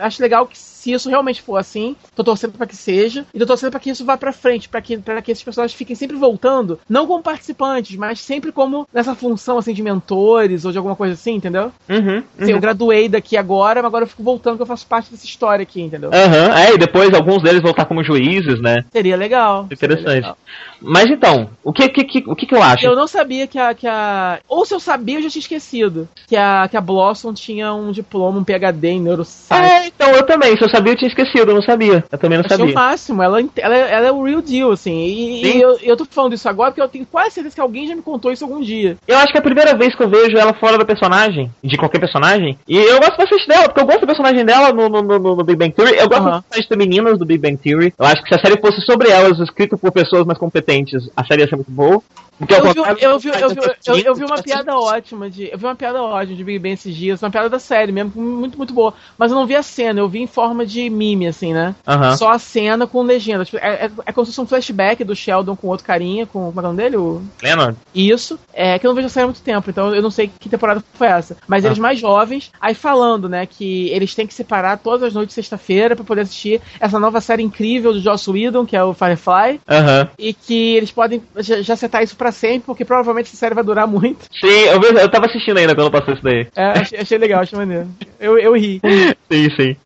acho 0.00 0.22
legal 0.22 0.46
que 0.46 0.58
se 0.58 0.92
isso 0.92 1.08
realmente 1.08 1.42
for 1.42 1.56
assim, 1.56 1.96
tô 2.14 2.22
torcendo 2.22 2.52
para 2.52 2.66
que 2.66 2.76
seja, 2.76 3.26
e 3.34 3.38
tô 3.38 3.46
torcendo 3.46 3.70
para 3.70 3.80
que 3.80 3.90
isso 3.90 4.04
vá 4.04 4.16
para 4.16 4.32
frente, 4.32 4.68
para 4.68 4.80
que, 4.80 4.96
para 5.12 5.22
que 5.22 5.32
esses 5.32 5.42
personagens 5.42 5.76
fiquem 5.76 5.96
sempre 5.96 6.16
voltando, 6.16 6.78
não 6.88 7.06
como 7.06 7.22
participantes, 7.22 7.96
mas 7.96 8.20
sempre 8.20 8.52
como 8.52 8.86
nessa 8.92 9.14
função 9.14 9.56
assim 9.56 9.72
de 9.72 9.82
mentores 9.82 10.64
ou 10.66 10.72
de 10.72 10.76
alguma 10.76 10.94
coisa 10.94 11.14
assim, 11.14 11.34
entendeu? 11.34 11.72
Uhum, 11.88 12.22
Assim, 12.38 12.50
eu 12.50 12.56
uhum. 12.56 12.60
graduei 12.60 13.08
daqui 13.08 13.36
agora, 13.36 13.80
mas 13.80 13.86
agora 13.88 14.04
eu 14.04 14.08
fico 14.08 14.22
voltando 14.22 14.56
que 14.56 14.62
eu 14.62 14.66
faço 14.66 14.86
parte 14.86 15.10
dessa 15.10 15.24
história 15.24 15.62
aqui, 15.62 15.80
entendeu? 15.80 16.10
Aham, 16.12 16.54
é, 16.58 16.74
e 16.74 16.78
depois 16.78 17.12
alguns 17.14 17.42
deles 17.42 17.62
voltar 17.62 17.86
como 17.86 18.04
juízes, 18.04 18.60
né? 18.60 18.84
Seria 18.92 19.16
legal. 19.16 19.66
seria 19.68 19.94
Interessante. 19.94 20.14
legal. 20.16 20.36
Mas 20.80 21.06
então, 21.10 21.50
o 21.64 21.72
que, 21.72 21.88
que, 21.88 22.04
que- 22.04 22.24
o 22.30 22.36
que, 22.36 22.46
que 22.46 22.54
eu 22.54 22.62
acho? 22.62 22.84
Eu 22.86 22.94
não 22.94 23.06
sabia 23.06 23.46
que 23.46 23.58
a, 23.58 23.74
que 23.74 23.86
a. 23.86 24.38
Ou 24.48 24.64
se 24.64 24.74
eu 24.74 24.78
sabia, 24.78 25.18
eu 25.18 25.22
já 25.22 25.30
tinha 25.30 25.40
esquecido. 25.40 26.08
Que 26.28 26.36
a, 26.36 26.68
que 26.68 26.76
a 26.76 26.80
Blossom 26.80 27.32
tinha 27.34 27.72
um 27.74 27.90
diploma, 27.90 28.38
um 28.38 28.44
PhD 28.44 28.88
em 28.90 29.00
neuroscience. 29.00 29.52
É, 29.72 29.86
então, 29.86 30.10
eu 30.12 30.24
também. 30.24 30.56
Se 30.56 30.62
eu 30.64 30.68
sabia, 30.68 30.92
eu 30.92 30.96
tinha 30.96 31.08
esquecido, 31.08 31.50
eu 31.50 31.54
não 31.54 31.62
sabia. 31.62 32.04
Eu 32.12 32.18
também 32.18 32.38
não 32.38 32.44
Achei 32.44 32.56
o 32.56 32.60
sabia. 32.60 32.74
máximo, 32.74 33.22
ela, 33.22 33.40
ela, 33.56 33.76
ela 33.76 34.06
é 34.06 34.12
o 34.12 34.22
real 34.22 34.40
deal, 34.40 34.70
assim. 34.70 34.97
E, 34.98 35.46
e 35.56 35.60
eu, 35.60 35.78
eu 35.82 35.96
tô 35.96 36.04
falando 36.04 36.34
isso 36.34 36.48
agora 36.48 36.70
porque 36.70 36.82
eu 36.82 36.88
tenho 36.88 37.06
quase 37.06 37.32
certeza 37.32 37.54
que 37.54 37.60
alguém 37.60 37.86
já 37.86 37.94
me 37.94 38.02
contou 38.02 38.32
isso 38.32 38.44
algum 38.44 38.60
dia. 38.60 38.96
Eu 39.06 39.16
acho 39.18 39.32
que 39.32 39.38
é 39.38 39.40
a 39.40 39.44
primeira 39.44 39.76
vez 39.76 39.94
que 39.94 40.02
eu 40.02 40.08
vejo 40.08 40.36
ela 40.36 40.54
fora 40.54 40.78
da 40.78 40.84
personagem, 40.84 41.50
de 41.62 41.76
qualquer 41.76 41.98
personagem. 42.00 42.58
E 42.66 42.76
eu 42.76 42.98
gosto 42.98 43.16
bastante 43.16 43.46
dela, 43.48 43.64
porque 43.64 43.80
eu 43.80 43.86
gosto 43.86 44.00
da 44.00 44.06
personagem 44.06 44.44
dela 44.44 44.72
no, 44.72 44.88
no, 44.88 45.02
no- 45.02 45.36
no 45.36 45.44
Big 45.44 45.56
Bang 45.58 45.72
Theory. 45.72 45.96
Eu 45.96 46.08
gosto 46.08 46.26
Aham. 46.28 46.44
das 46.50 46.66
femininas 46.66 47.18
do 47.18 47.24
Big 47.26 47.40
Bang 47.40 47.56
Theory. 47.56 47.92
Eu 47.98 48.06
acho 48.06 48.22
que 48.22 48.28
se 48.28 48.34
a 48.34 48.38
série 48.38 48.60
fosse 48.60 48.80
sobre 48.82 49.08
elas, 49.10 49.38
escrita 49.38 49.76
por 49.76 49.92
pessoas 49.92 50.24
mais 50.24 50.38
competentes, 50.38 51.08
a 51.16 51.24
série 51.24 51.42
ia 51.42 51.48
ser 51.48 51.56
muito 51.56 51.70
boa. 51.70 52.02
Eu 52.40 54.14
vi, 54.14 54.24
uma 54.24 54.40
piada 54.40 54.76
ótima 54.76 55.28
de. 55.28 55.50
Eu 55.50 55.58
vi 55.58 55.64
uma 55.64 55.74
piada 55.74 56.02
ótima 56.02 56.36
de 56.36 56.44
Big 56.44 56.58
Bang 56.58 56.74
esses 56.74 56.94
dias, 56.94 57.22
uma 57.22 57.30
piada 57.30 57.48
da 57.48 57.58
série 57.58 57.90
mesmo, 57.90 58.12
muito, 58.20 58.56
muito 58.56 58.72
boa. 58.72 58.94
Mas 59.16 59.30
eu 59.32 59.36
não 59.36 59.46
vi 59.46 59.56
a 59.56 59.62
cena, 59.62 60.00
eu 60.00 60.08
vi 60.08 60.20
em 60.20 60.26
forma 60.26 60.64
de 60.64 60.88
meme, 60.88 61.26
assim, 61.26 61.52
né? 61.52 61.74
Aham. 61.86 62.16
Só 62.16 62.30
a 62.30 62.38
cena 62.38 62.86
com 62.86 63.02
legenda. 63.02 63.44
Tipo, 63.44 63.58
é, 63.58 63.86
é, 63.86 63.90
é 64.06 64.12
como 64.12 64.24
se 64.24 64.32
fosse 64.32 64.40
um 64.40 64.46
flashback 64.46 65.02
do 65.02 65.16
Sheldon 65.16 65.56
com 65.56 65.68
outro 65.68 65.86
carinha, 65.86 66.26
com. 66.26 66.48
Como 66.48 66.60
é 66.60 66.62
o 66.62 66.66
nome 66.66 66.76
dele? 66.82 66.96
O... 66.96 67.22
Leonard? 67.42 67.76
Isso, 67.94 68.38
é 68.52 68.78
que 68.78 68.86
eu 68.86 68.90
não 68.90 68.94
vejo 68.94 69.06
a 69.06 69.10
série 69.10 69.24
há 69.24 69.26
muito 69.26 69.42
tempo, 69.42 69.68
então 69.70 69.94
eu 69.94 70.02
não 70.02 70.10
sei 70.10 70.30
que 70.38 70.48
temporada 70.48 70.82
foi 70.94 71.08
essa. 71.08 71.36
Mas 71.46 71.64
Ah. 71.64 71.68
eles 71.68 71.78
mais 71.78 71.98
jovens, 71.98 72.50
aí 72.60 72.74
falando, 72.74 73.28
né, 73.28 73.46
que 73.46 73.88
eles 73.90 74.14
têm 74.14 74.26
que 74.26 74.34
separar 74.34 74.78
todas 74.78 75.02
as 75.02 75.14
noites 75.14 75.34
de 75.34 75.42
sexta-feira 75.42 75.96
pra 75.96 76.04
poder 76.04 76.22
assistir 76.22 76.60
essa 76.80 76.98
nova 76.98 77.20
série 77.20 77.42
incrível 77.42 77.92
do 77.92 78.00
Joss 78.00 78.30
Whedon, 78.30 78.64
que 78.64 78.76
é 78.76 78.82
o 78.82 78.94
Firefly, 78.94 79.60
Aham. 79.68 80.08
e 80.18 80.32
que 80.32 80.76
eles 80.76 80.90
podem 80.90 81.22
já, 81.36 81.60
já 81.62 81.76
setar 81.76 82.02
isso 82.02 82.16
pra 82.16 82.27
sempre, 82.32 82.66
porque 82.66 82.84
provavelmente 82.84 83.26
essa 83.26 83.36
série 83.36 83.54
vai 83.54 83.64
durar 83.64 83.86
muito. 83.86 84.24
Sim, 84.40 84.46
eu, 84.46 84.80
eu 84.82 85.08
tava 85.08 85.26
assistindo 85.26 85.58
ainda 85.58 85.74
quando 85.74 85.90
passou 85.90 86.14
isso 86.14 86.22
daí. 86.22 86.46
É, 86.56 86.64
achei, 86.78 86.98
achei 87.00 87.18
legal, 87.18 87.40
achei 87.40 87.58
maneiro. 87.58 87.88
Eu, 88.20 88.38
eu 88.38 88.54
ri. 88.56 88.80
Sim, 89.30 89.50
sim. 89.56 89.76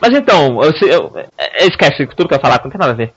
Mas 0.00 0.12
então, 0.16 0.62
eu, 0.62 0.76
se- 0.76 0.88
eu- 0.88 1.12
é, 1.38 1.66
esquece 1.66 2.06
tudo 2.08 2.28
que 2.28 2.34
eu 2.34 2.38
ia 2.38 2.42
falar, 2.42 2.60
não 2.64 2.70
tem 2.70 2.78
nada 2.78 2.92
a 2.92 2.96
ver. 2.96 3.12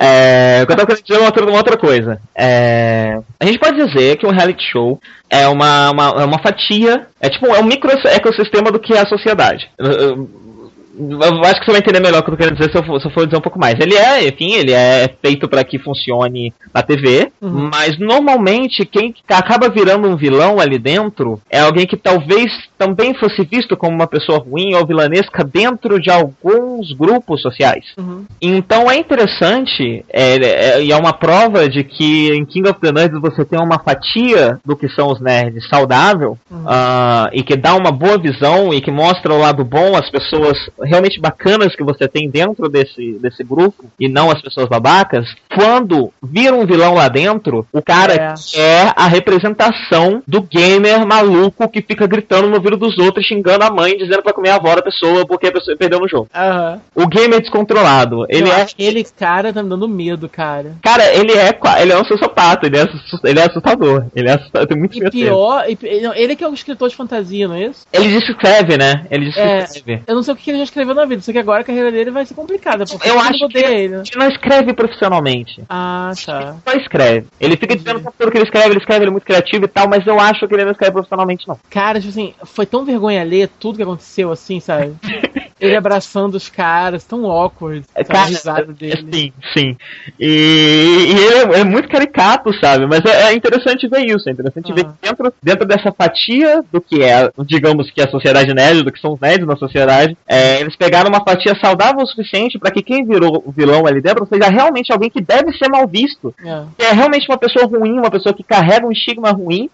É, 0.00 0.60
o 0.62 0.66
que 0.66 0.72
eu 0.72 0.76
tava 0.76 0.86
querendo 0.86 1.02
dizer 1.04 1.16
é 1.16 1.18
uma 1.18 1.26
outra, 1.26 1.44
uma 1.44 1.56
outra 1.58 1.76
coisa. 1.76 2.20
É, 2.36 3.18
a 3.40 3.44
gente 3.44 3.58
pode 3.58 3.84
dizer 3.84 4.16
que 4.16 4.24
um 4.26 4.30
reality 4.30 4.62
show 4.70 5.00
é 5.28 5.48
uma, 5.48 5.90
uma, 5.90 6.04
é 6.22 6.24
uma 6.24 6.38
fatia, 6.40 7.06
é 7.20 7.28
tipo 7.28 7.46
é 7.48 7.58
um 7.60 7.64
micro 7.64 7.90
ecossistema 8.06 8.70
do 8.70 8.78
que 8.78 8.94
é 8.94 9.00
a 9.00 9.06
sociedade. 9.06 9.68
Eu- 10.98 11.44
acho 11.44 11.60
que 11.60 11.66
você 11.66 11.72
vai 11.72 11.80
entender 11.80 12.00
melhor 12.00 12.20
o 12.20 12.22
que 12.22 12.30
eu 12.30 12.34
tô 12.34 12.38
querendo 12.42 12.56
dizer 12.58 12.70
se 12.72 12.78
eu, 12.78 12.82
for, 12.84 13.00
se 13.00 13.06
eu 13.06 13.10
for 13.12 13.24
dizer 13.26 13.38
um 13.38 13.40
pouco 13.42 13.58
mais. 13.58 13.74
Ele 13.78 13.94
é, 13.94 14.26
enfim, 14.26 14.52
ele 14.54 14.72
é 14.72 15.08
feito 15.22 15.48
para 15.48 15.62
que 15.64 15.78
funcione 15.78 16.52
na 16.74 16.82
TV, 16.82 17.30
Uhum. 17.40 17.70
mas 17.72 17.98
normalmente 17.98 18.84
quem 18.84 19.14
acaba 19.28 19.68
virando 19.68 20.08
um 20.08 20.16
vilão 20.16 20.58
ali 20.60 20.78
dentro 20.78 21.40
é 21.50 21.60
alguém 21.60 21.86
que 21.86 21.96
talvez 21.96 22.50
também 22.76 23.14
fosse 23.14 23.44
visto 23.44 23.76
como 23.76 23.94
uma 23.94 24.06
pessoa 24.06 24.38
ruim 24.38 24.74
ou 24.74 24.86
vilanesca 24.86 25.44
dentro 25.44 26.00
de 26.00 26.10
alguns 26.10 26.92
grupos 26.92 27.42
sociais. 27.42 27.84
Uhum. 27.98 28.24
Então 28.40 28.90
é 28.90 28.96
interessante, 28.96 30.04
é, 30.12 30.34
é- 30.36 30.82
e 30.84 30.92
é 30.92 30.96
uma 30.96 31.12
prova 31.12 31.68
de 31.68 31.84
que 31.84 32.30
em 32.32 32.44
King 32.44 32.68
of 32.68 32.80
the 32.80 32.92
Nerds 32.92 33.20
você 33.20 33.44
tem 33.44 33.58
uma 33.60 33.78
fatia 33.78 34.58
do 34.64 34.76
que 34.76 34.88
são 34.88 35.08
os 35.10 35.20
nerds 35.20 35.68
saudável, 35.68 36.38
Uhum. 36.50 36.64
ah, 36.66 37.30
e 37.32 37.42
que 37.42 37.56
dá 37.56 37.74
uma 37.74 37.90
boa 37.92 38.18
visão 38.18 38.72
e 38.72 38.80
que 38.80 38.90
mostra 38.90 39.32
o 39.34 39.38
lado 39.38 39.64
bom, 39.64 39.96
as 39.96 40.08
pessoas 40.10 40.56
realmente 40.88 41.20
bacanas 41.20 41.76
que 41.76 41.84
você 41.84 42.08
tem 42.08 42.28
dentro 42.28 42.68
desse, 42.68 43.12
desse 43.20 43.44
grupo, 43.44 43.84
e 43.98 44.08
não 44.08 44.30
as 44.30 44.40
pessoas 44.42 44.68
babacas. 44.68 45.26
Quando 45.54 46.12
vira 46.22 46.54
um 46.54 46.66
vilão 46.66 46.94
lá 46.94 47.08
dentro, 47.08 47.66
o 47.72 47.82
cara 47.82 48.14
É. 48.14 48.34
é 48.60 48.92
a 48.96 49.06
representação 49.06 50.22
do 50.26 50.42
gamer 50.42 51.06
maluco 51.06 51.68
que 51.68 51.82
fica 51.82 52.06
gritando 52.06 52.48
no 52.48 52.54
ouvido 52.56 52.76
dos 52.76 52.98
outros, 52.98 53.26
xingando 53.26 53.64
a 53.64 53.70
mãe, 53.70 53.96
dizendo 53.96 54.22
pra 54.22 54.32
comer 54.32 54.50
a 54.50 54.56
avó 54.56 54.74
da 54.74 54.82
pessoa 54.82 55.26
porque 55.26 55.46
a 55.48 55.52
pessoa 55.52 55.76
perdeu 55.76 56.00
no 56.00 56.08
jogo. 56.08 56.28
Aham. 56.34 56.80
O 56.94 57.06
gamer 57.06 57.40
descontrolado, 57.40 58.24
ele 58.28 58.48
Eu 58.48 58.52
é 58.52 58.62
Aquele 58.62 59.04
cara 59.04 59.52
tá 59.52 59.62
me 59.62 59.68
dando 59.68 59.88
medo, 59.88 60.28
cara. 60.28 60.76
Cara, 60.82 61.12
ele 61.14 61.32
é, 61.32 61.58
ele 61.80 61.92
é 61.92 61.98
um 62.00 62.04
sociopata, 62.04 62.66
ele 62.66 62.76
é, 62.78 62.88
ele 63.24 63.40
é 63.40 63.44
assustador. 63.46 64.04
Ele 64.14 64.28
é 64.28 64.34
assustador, 64.34 64.66
tem 64.68 64.78
muito 64.78 64.98
medo 64.98 65.10
pior, 65.10 65.64
e 65.68 66.00
não, 66.00 66.14
ele 66.14 66.36
que 66.36 66.44
é 66.44 66.48
um 66.48 66.54
escritor 66.54 66.88
de 66.88 66.96
fantasia, 66.96 67.48
não 67.48 67.54
é 67.54 67.64
isso? 67.66 67.84
Ele 67.92 68.08
descreve, 68.08 68.76
né? 68.76 69.06
Ele 69.10 69.30
É, 69.36 69.62
descreve. 69.64 70.02
eu 70.06 70.14
não 70.14 70.22
sei 70.22 70.34
o 70.34 70.36
que 70.36 70.50
ele 70.50 70.58
já 70.58 70.64
escreveu 70.68 70.94
na 70.94 71.04
vida, 71.04 71.20
só 71.22 71.32
que 71.32 71.38
agora 71.38 71.60
a 71.60 71.64
carreira 71.64 71.90
dele 71.92 72.10
vai 72.10 72.24
ser 72.24 72.34
complicada, 72.34 72.84
porque 72.84 73.08
Eu 73.08 73.18
acho 73.18 73.48
que 73.48 73.58
ele, 73.58 73.74
ele. 73.74 73.96
né? 73.96 74.02
ele 74.10 74.18
não 74.24 74.28
escreve 74.28 74.72
profissionalmente. 74.72 75.62
Ah, 75.68 76.12
tá. 76.24 76.40
Ele 76.40 76.54
só 76.64 76.72
escreve. 76.82 77.26
Ele 77.40 77.56
fica 77.56 77.76
dizendo 77.76 77.96
o 77.96 78.00
tempo 78.00 78.14
todo 78.18 78.30
que 78.30 78.38
ele 78.38 78.44
escreve, 78.44 78.68
ele 78.70 78.78
escreve, 78.78 79.02
ele 79.04 79.08
é 79.10 79.12
muito 79.12 79.24
criativo 79.24 79.64
e 79.64 79.68
tal, 79.68 79.88
mas 79.88 80.06
eu 80.06 80.18
acho 80.18 80.46
que 80.46 80.54
ele 80.54 80.64
não 80.64 80.72
escreve 80.72 80.92
profissionalmente, 80.92 81.46
não. 81.48 81.58
Cara, 81.70 81.98
tipo 82.00 82.10
assim, 82.10 82.34
foi 82.44 82.66
tão 82.66 82.84
vergonha 82.84 83.22
ler 83.24 83.48
tudo 83.58 83.76
que 83.76 83.82
aconteceu, 83.82 84.30
assim, 84.30 84.60
sabe? 84.60 84.94
Ele 85.60 85.76
abraçando 85.76 86.34
os 86.34 86.48
caras, 86.48 87.04
tão 87.04 87.26
awkward, 87.26 87.84
sabe? 87.94 88.16
a 88.16 88.24
risada 88.24 88.72
dele. 88.72 89.06
Sim, 89.12 89.32
sim. 89.56 89.76
E, 90.18 91.06
e 91.08 91.12
ele 91.12 91.54
é, 91.56 91.60
é 91.60 91.64
muito 91.64 91.88
caricato, 91.88 92.52
sabe? 92.60 92.86
Mas 92.86 93.04
é, 93.04 93.30
é 93.30 93.34
interessante 93.34 93.88
ver 93.88 94.04
isso. 94.06 94.28
É 94.28 94.32
interessante 94.32 94.72
ver 94.72 94.84
que 94.84 94.90
dentro, 95.02 95.34
dentro 95.42 95.66
dessa 95.66 95.92
fatia 95.92 96.62
do 96.72 96.80
que 96.80 97.02
é, 97.02 97.30
digamos 97.44 97.90
que 97.90 98.00
é 98.00 98.04
a 98.04 98.10
sociedade 98.10 98.54
nerd, 98.54 98.82
do 98.82 98.92
que 98.92 99.00
são 99.00 99.14
os 99.14 99.20
nerds 99.20 99.46
na 99.46 99.56
sociedade, 99.56 100.16
é, 100.26 100.60
eles 100.60 100.76
pegaram 100.76 101.08
uma 101.08 101.24
fatia 101.24 101.54
saudável 101.60 102.02
o 102.02 102.06
suficiente 102.06 102.58
para 102.58 102.70
que 102.70 102.82
quem 102.82 103.04
virou 103.04 103.42
o 103.44 103.50
vilão 103.50 103.86
ali 103.86 104.00
dentro 104.00 104.26
seja 104.26 104.48
realmente 104.48 104.92
alguém 104.92 105.10
que 105.10 105.20
deve 105.20 105.52
ser 105.52 105.68
mal 105.68 105.86
visto. 105.86 106.34
É. 106.44 106.62
Que 106.78 106.84
é 106.84 106.92
realmente 106.92 107.28
uma 107.28 107.38
pessoa 107.38 107.66
ruim, 107.66 107.98
uma 107.98 108.10
pessoa 108.10 108.34
que 108.34 108.42
carrega 108.42 108.86
um 108.86 108.92
estigma 108.92 109.30
ruim 109.30 109.68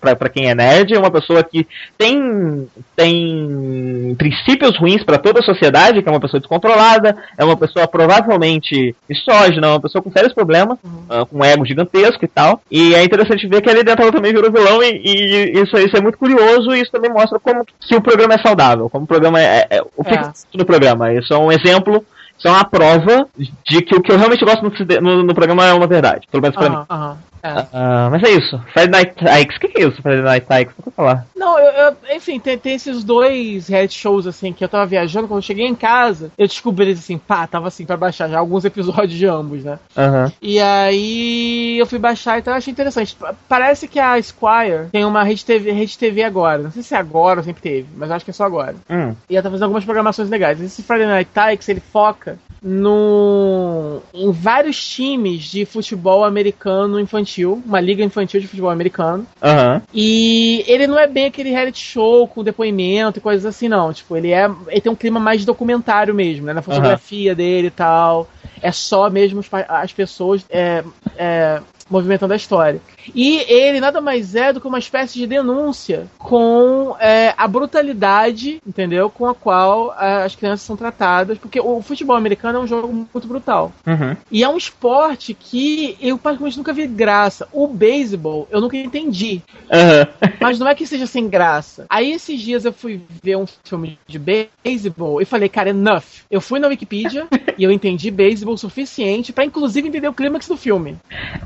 pra 0.00 0.28
quem 0.28 0.50
é 0.50 0.54
nerd, 0.54 0.96
uma 0.96 1.10
pessoa 1.10 1.42
que 1.42 1.66
tem, 1.96 2.68
tem 2.94 4.14
princípios 4.18 4.76
ruins 4.78 4.95
pra 5.04 5.18
toda 5.18 5.40
a 5.40 5.42
sociedade, 5.42 6.02
que 6.02 6.08
é 6.08 6.12
uma 6.12 6.20
pessoa 6.20 6.40
descontrolada, 6.40 7.16
é 7.36 7.44
uma 7.44 7.56
pessoa 7.56 7.86
provavelmente 7.88 8.94
misógina, 9.08 9.68
uma 9.70 9.80
pessoa 9.80 10.02
com 10.02 10.10
sérios 10.10 10.32
problemas, 10.34 10.78
ah, 11.08 11.24
com 11.24 11.38
um 11.38 11.44
ego 11.44 11.64
gigantesco 11.64 12.24
e 12.24 12.28
tal. 12.28 12.60
E 12.70 12.94
é 12.94 13.02
interessante 13.04 13.46
ver 13.46 13.60
que 13.60 13.70
ali 13.70 13.82
dentro 13.82 14.02
ela 14.02 14.12
também 14.12 14.32
virou 14.32 14.50
vilão, 14.52 14.82
e, 14.82 15.00
e 15.04 15.62
isso, 15.62 15.76
isso 15.78 15.96
é 15.96 16.00
muito 16.00 16.18
curioso, 16.18 16.74
e 16.74 16.80
isso 16.80 16.90
também 16.92 17.10
mostra 17.10 17.38
como 17.38 17.64
que 17.64 17.94
o 17.96 18.00
programa 18.00 18.34
é 18.34 18.38
saudável, 18.38 18.88
como 18.90 19.04
o 19.04 19.08
programa 19.08 19.40
é. 19.40 19.66
é- 19.70 19.82
o 19.96 20.04
que 20.04 20.14
É. 20.14 20.30
no 20.54 20.64
programa. 20.64 21.12
Isso 21.12 21.32
é 21.32 21.38
um 21.38 21.50
exemplo. 21.52 22.04
Isso 22.38 22.46
é 22.48 22.50
uma 22.50 22.64
prova 22.64 23.26
de 23.66 23.80
que 23.80 23.94
o 23.96 24.02
que 24.02 24.12
eu 24.12 24.18
realmente 24.18 24.44
gosto 24.44 24.62
no, 24.62 25.00
no- 25.00 25.22
no 25.22 25.34
programa 25.34 25.64
é 25.64 25.72
uma 25.72 25.86
verdade. 25.86 26.26
Pelo 26.30 26.42
menos 26.42 26.54
pra 26.56 26.68
mim. 26.68 26.76
Aham, 26.76 26.86
aham. 26.90 27.16
É. 27.22 27.35
Ah, 27.72 28.08
mas 28.10 28.22
é 28.22 28.30
isso. 28.30 28.58
Friday 28.72 28.88
Night 28.90 29.14
Tykes. 29.14 29.56
O 29.56 29.60
que, 29.60 29.68
que 29.68 29.82
é 29.82 29.86
isso, 29.86 30.02
Friday 30.02 30.22
Night 30.22 30.46
Tykes? 30.46 30.74
Não 30.78 30.84
vou 30.84 30.92
falar. 30.92 31.26
Não, 31.36 31.58
eu, 31.58 31.70
eu- 31.72 31.96
enfim, 32.16 32.38
tem, 32.40 32.58
tem 32.58 32.74
esses 32.74 33.04
dois 33.04 33.68
reality 33.68 33.98
shows, 33.98 34.26
assim, 34.26 34.52
que 34.52 34.64
eu 34.64 34.68
tava 34.68 34.86
viajando, 34.86 35.28
quando 35.28 35.38
eu 35.38 35.42
cheguei 35.46 35.66
em 35.66 35.74
casa, 35.74 36.30
eu 36.36 36.46
descobri 36.46 36.86
eles 36.86 36.98
assim, 37.00 37.18
pá, 37.18 37.46
tava 37.46 37.68
assim 37.68 37.84
pra 37.86 37.96
baixar 37.96 38.28
já 38.28 38.38
alguns 38.38 38.64
episódios 38.66 39.12
de 39.18 39.26
ambos, 39.26 39.64
né? 39.64 39.78
Aham. 39.96 40.32
E 40.42 40.58
aí 40.60 41.78
eu 41.78 41.86
fui 41.86 41.98
baixar, 41.98 42.38
então 42.38 42.52
eu 42.52 42.58
achei 42.58 42.72
interessante. 42.72 43.14
Pa- 43.14 43.34
Parece 43.48 43.86
que 43.88 43.98
a 44.00 44.20
Squire 44.22 44.88
tem 44.92 45.04
uma 45.04 45.22
rede 45.22 45.44
TV, 45.44 45.70
rede 45.72 45.96
TV 45.98 46.22
agora. 46.22 46.62
Não 46.62 46.70
sei 46.70 46.82
se 46.82 46.94
é 46.94 46.98
agora 46.98 47.40
ou 47.40 47.44
sempre 47.44 47.62
teve, 47.62 47.88
mas 47.96 48.08
eu 48.10 48.16
acho 48.16 48.24
que 48.24 48.30
é 48.30 48.34
só 48.34 48.44
agora. 48.44 48.74
Hum. 48.90 49.14
E 49.28 49.34
ela 49.36 49.42
tá 49.42 49.50
fazendo 49.50 49.64
algumas 49.64 49.84
programações 49.84 50.28
legais. 50.30 50.60
Esse 50.60 50.82
Friday 50.82 51.06
Night 51.06 51.30
Tykes, 51.32 51.68
ele 51.68 51.80
foca 51.80 52.38
no 52.62 54.00
em 54.12 54.30
vários 54.32 54.76
times 54.88 55.44
de 55.44 55.64
futebol 55.64 56.24
americano 56.24 56.98
infantil, 57.00 57.35
uma 57.44 57.80
liga 57.80 58.02
infantil 58.02 58.40
de 58.40 58.48
futebol 58.48 58.70
americano. 58.70 59.26
Aham. 59.42 59.82
E 59.92 60.64
ele 60.66 60.86
não 60.86 60.98
é 60.98 61.06
bem 61.06 61.26
aquele 61.26 61.50
reality 61.50 61.80
show 61.80 62.26
com 62.26 62.44
depoimento 62.44 63.18
e 63.18 63.22
coisas 63.22 63.44
assim, 63.44 63.68
não. 63.68 63.92
Tipo, 63.92 64.16
ele 64.16 64.32
é. 64.32 64.50
Ele 64.68 64.80
tem 64.80 64.92
um 64.92 64.96
clima 64.96 65.20
mais 65.20 65.44
documentário 65.44 66.14
mesmo, 66.14 66.46
né? 66.46 66.52
Na 66.52 66.62
fotografia 66.62 67.34
dele 67.34 67.68
e 67.68 67.70
tal. 67.70 68.28
É 68.62 68.72
só 68.72 69.10
mesmo 69.10 69.44
as 69.68 69.92
pessoas. 69.92 70.44
É, 70.48 70.82
é, 71.16 71.60
movimentando 71.88 72.32
a 72.32 72.36
história. 72.36 72.80
E 73.14 73.38
ele 73.50 73.80
nada 73.80 74.00
mais 74.00 74.34
é 74.34 74.52
do 74.52 74.60
que 74.60 74.66
uma 74.66 74.78
espécie 74.78 75.18
de 75.18 75.26
denúncia 75.26 76.06
com 76.18 76.96
é, 76.98 77.34
a 77.36 77.46
brutalidade, 77.46 78.60
entendeu? 78.66 79.08
Com 79.08 79.26
a 79.26 79.34
qual 79.34 79.94
é, 79.98 80.24
as 80.24 80.34
crianças 80.34 80.66
são 80.66 80.76
tratadas, 80.76 81.38
porque 81.38 81.60
o 81.60 81.80
futebol 81.80 82.16
americano 82.16 82.58
é 82.58 82.62
um 82.62 82.66
jogo 82.66 82.92
muito 82.92 83.28
brutal. 83.28 83.72
Uhum. 83.86 84.16
E 84.30 84.42
é 84.42 84.48
um 84.48 84.56
esporte 84.56 85.34
que 85.34 85.96
eu 86.00 86.18
praticamente 86.18 86.58
nunca 86.58 86.72
vi 86.72 86.86
graça. 86.86 87.48
O 87.52 87.66
beisebol 87.66 88.48
eu 88.50 88.60
nunca 88.60 88.76
entendi. 88.76 89.42
Uhum. 89.70 90.30
Mas 90.40 90.58
não 90.58 90.68
é 90.68 90.74
que 90.74 90.86
seja 90.86 91.06
sem 91.06 91.28
graça. 91.28 91.86
Aí 91.88 92.12
esses 92.12 92.40
dias 92.40 92.64
eu 92.64 92.72
fui 92.72 93.00
ver 93.22 93.36
um 93.36 93.46
filme 93.64 93.98
de 94.06 94.18
beisebol 94.18 95.20
e 95.20 95.24
falei, 95.24 95.48
cara, 95.48 95.70
enough. 95.70 96.24
Eu 96.30 96.40
fui 96.40 96.58
na 96.58 96.68
Wikipedia 96.68 97.26
e 97.56 97.64
eu 97.64 97.70
entendi 97.70 98.10
beisebol 98.10 98.54
o 98.54 98.58
suficiente 98.58 99.32
para 99.32 99.44
inclusive 99.44 99.88
entender 99.88 100.08
o 100.08 100.12
clímax 100.12 100.48
do 100.48 100.56
filme. 100.56 100.96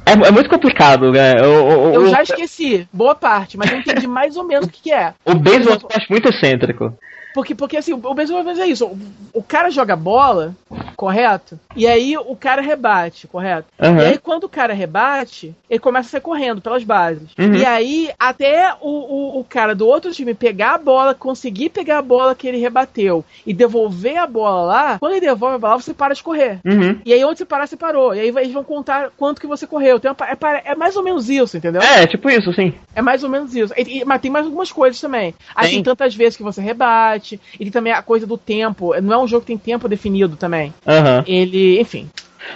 É, 0.07 0.30
é 0.31 0.33
muito 0.33 0.49
complicado, 0.49 1.13
né? 1.13 1.35
O, 1.43 1.91
o, 1.91 1.95
Eu 1.95 2.09
já 2.09 2.23
esqueci 2.23 2.89
boa 2.93 3.15
parte, 3.15 3.59
mas 3.59 3.71
eu 3.71 3.79
entendi 3.79 4.07
mais 4.07 4.37
ou 4.37 4.45
menos 4.45 4.67
o 4.67 4.71
que, 4.71 4.83
que 4.83 4.93
é. 4.93 5.13
O 5.25 5.35
beisebol 5.35 5.73
é 5.73 5.75
um 5.75 5.79
esporte 5.79 6.11
muito 6.11 6.29
excêntrico. 6.29 6.97
Porque, 7.33 7.55
porque 7.55 7.77
assim, 7.77 7.93
o 7.93 8.15
beisebol 8.15 8.43
é 8.49 8.67
isso. 8.67 8.87
O, 8.87 8.99
o 9.35 9.43
cara 9.43 9.71
joga 9.71 9.95
bola, 9.97 10.55
correto? 10.97 11.59
E 11.77 11.87
aí 11.87 12.17
o 12.17 12.35
cara 12.37 12.61
rebate, 12.61 13.27
correto? 13.29 13.67
Aham. 13.81 14.01
E 14.01 14.05
aí 14.05 14.19
quando 14.19 14.45
o 14.45 14.49
cara 14.49 14.75
rebate, 14.75 15.55
ele 15.69 15.79
começa 15.81 16.09
a 16.09 16.11
sair 16.11 16.21
correndo 16.21 16.61
pelas 16.61 16.83
bases. 16.85 17.29
Uhum. 17.39 17.55
E 17.55 17.65
aí, 17.65 18.11
até 18.19 18.75
o, 18.81 18.89
o, 18.89 19.41
o 19.41 19.45
cara 19.45 19.75
do 19.75 19.87
outro 19.87 20.13
time 20.13 20.35
pegar 20.35 20.75
a 20.75 20.79
bola, 20.79 21.15
conseguir 21.15 21.71
pegar 21.71 21.99
a 21.99 22.03
bola 22.03 22.35
que 22.35 22.47
ele 22.49 22.59
rebateu 22.59 23.25
e 23.47 23.53
devolver 23.55 24.17
a 24.17 24.27
bola 24.27 24.63
lá, 24.63 24.99
quando 24.99 25.13
ele 25.13 25.27
devolve 25.27 25.57
a 25.57 25.59
bola, 25.59 25.81
você 25.81 25.95
para 25.95 26.15
de 26.15 26.23
correr. 26.23 26.59
Uhum. 26.65 27.01
E 27.05 27.13
aí 27.13 27.25
onde 27.25 27.39
você 27.39 27.45
parar, 27.45 27.67
você 27.67 27.77
parou. 27.77 28.15
E 28.15 28.21
aí 28.21 28.29
eles 28.29 28.53
vão 28.53 28.65
contar 28.65 29.11
quanto 29.17 29.41
que 29.41 29.47
você 29.47 29.67
correu. 29.67 30.01
Tem 30.01 30.11
uma 30.11 30.17
é, 30.51 30.73
é 30.73 30.75
mais 30.75 30.97
ou 30.97 31.03
menos 31.03 31.29
isso, 31.31 31.57
entendeu? 31.57 31.81
É, 31.83 32.07
tipo 32.07 32.29
isso, 32.29 32.53
sim. 32.53 32.75
É 32.95 33.01
mais 33.01 33.23
ou 33.23 33.31
menos 33.31 33.55
isso. 33.55 33.73
E- 33.77 34.01
e- 34.01 34.05
mas 34.05 34.21
tem 34.21 34.31
mais 34.31 34.45
algumas 34.47 34.73
coisas 34.73 35.01
também. 35.01 35.35
Tem 35.71 35.83
tantas 35.83 36.15
vezes 36.15 36.37
que 36.37 36.43
você 36.43 36.61
rebate. 36.61 37.20
E 37.55 37.65
tem 37.65 37.71
também 37.71 37.93
a 37.93 38.03
coisa 38.03 38.27
do 38.27 38.37
tempo. 38.37 38.99
Não 39.01 39.15
é 39.15 39.19
um 39.19 39.29
jogo 39.29 39.43
que 39.43 39.49
tem 39.49 39.59
tempo 39.59 39.89
definido 39.89 40.37
também. 40.37 40.73
Aham. 40.87 41.25
Ele, 41.27 41.81
enfim. 41.81 42.09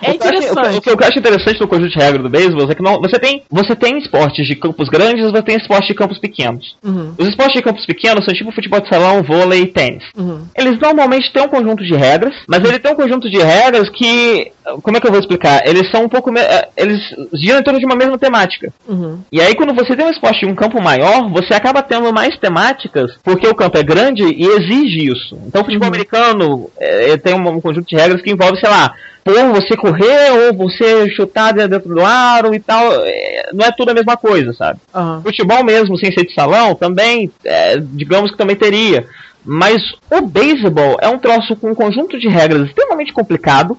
É 0.02 0.10
O 0.10 0.18
que 0.18 0.24
eu 0.24 0.28
acho- 0.30 0.36
interessante. 0.38 0.76
O 0.78 0.80
que, 0.80 0.90
o 0.90 0.96
que 0.96 1.04
eu 1.04 1.08
acho 1.08 1.18
interessante 1.18 1.60
no 1.60 1.68
conjunto 1.68 1.90
de 1.90 1.98
regras 1.98 2.22
do 2.22 2.30
beisebol 2.30 2.70
é 2.70 2.74
que 2.74 2.82
não, 2.82 3.00
você, 3.00 3.18
tem, 3.18 3.42
você 3.50 3.74
tem 3.76 3.98
esportes 3.98 4.46
de 4.46 4.54
campos 4.56 4.88
grandes 4.88 5.24
você 5.30 5.42
tem 5.42 5.56
esportes 5.56 5.88
de 5.88 5.94
campos 5.94 6.18
pequenos. 6.18 6.76
Uhum, 6.82 7.14
Os 7.18 7.28
esportes 7.28 7.54
de 7.56 7.62
campos 7.62 7.84
pequenos 7.86 8.24
são 8.24 8.34
tipo 8.34 8.50
futebol 8.52 8.80
de 8.80 8.88
salão, 8.88 9.22
vôlei 9.22 9.62
e 9.62 9.66
tênis. 9.66 10.04
uhum, 10.16 10.46
Eles 10.56 10.78
normalmente 10.78 11.32
têm 11.32 11.42
um 11.42 11.48
conjunto 11.48 11.84
de 11.84 11.94
regras, 11.94 12.34
mas 12.48 12.60
ele 12.64 12.78
tem 12.78 12.92
um 12.92 12.96
conjunto 12.96 13.30
de 13.30 13.38
regras 13.38 13.88
que. 13.90 14.52
Como 14.82 14.96
é 14.96 15.00
que 15.00 15.06
eu 15.06 15.10
vou 15.10 15.20
explicar? 15.20 15.60
Eles 15.66 15.90
são 15.90 16.04
um 16.04 16.08
pouco. 16.08 16.32
eh, 16.38 16.68
Eles 16.76 16.98
giram 17.34 17.58
em 17.60 17.62
torno 17.62 17.78
de 17.78 17.84
uma 17.84 17.94
mesma 17.96 18.16
temática. 18.18 18.72
uhum. 18.88 19.20
E 19.30 19.40
aí, 19.40 19.54
quando 19.54 19.74
você 19.74 19.94
tem 19.94 20.06
um 20.06 20.10
esporte 20.10 20.44
em 20.46 20.48
um 20.50 20.54
campo 20.54 20.80
maior, 20.82 21.28
você 21.30 21.52
acaba 21.54 21.82
tendo 21.82 22.10
mais 22.14 22.36
temáticas, 22.38 23.12
porque 23.22 23.46
o 23.46 23.54
campo 23.54 23.76
é 23.76 23.82
grande 23.82 24.22
e 24.24 24.46
exige 24.46 25.12
isso. 25.12 25.38
Então, 25.46 25.60
o 25.60 25.64
futebol 25.64 25.88
Uhum. 25.88 25.94
americano 25.94 26.70
eh, 26.80 27.16
tem 27.18 27.34
um, 27.34 27.46
um 27.48 27.60
conjunto 27.60 27.86
de 27.86 27.94
regras 27.96 28.22
que 28.22 28.30
envolve, 28.30 28.58
sei 28.58 28.70
lá, 28.70 28.94
ou 29.26 29.52
você 29.54 29.76
correr, 29.76 30.30
ou 30.48 30.54
você 30.54 31.08
chutar 31.10 31.52
dentro 31.54 31.94
do 31.94 32.04
aro 32.04 32.54
e 32.54 32.60
tal. 32.60 32.92
Eh, 33.06 33.50
Não 33.52 33.64
é 33.64 33.72
tudo 33.72 33.90
a 33.90 33.94
mesma 33.94 34.16
coisa, 34.16 34.52
sabe? 34.52 34.80
aham. 34.94 35.22
Futebol 35.22 35.64
mesmo, 35.64 35.96
sem 35.98 36.12
ser 36.12 36.26
de 36.26 36.34
salão, 36.34 36.74
também, 36.74 37.30
é, 37.44 37.76
digamos 37.78 38.30
que 38.30 38.36
também 38.36 38.56
teria. 38.56 39.06
Mas 39.44 39.82
o 40.10 40.22
beisebol 40.22 40.96
é 41.00 41.08
um 41.08 41.18
troço 41.18 41.54
com 41.56 41.70
um 41.70 41.74
conjunto 41.74 42.18
de 42.18 42.28
regras 42.28 42.68
extremamente 42.68 43.12
complicado, 43.12 43.76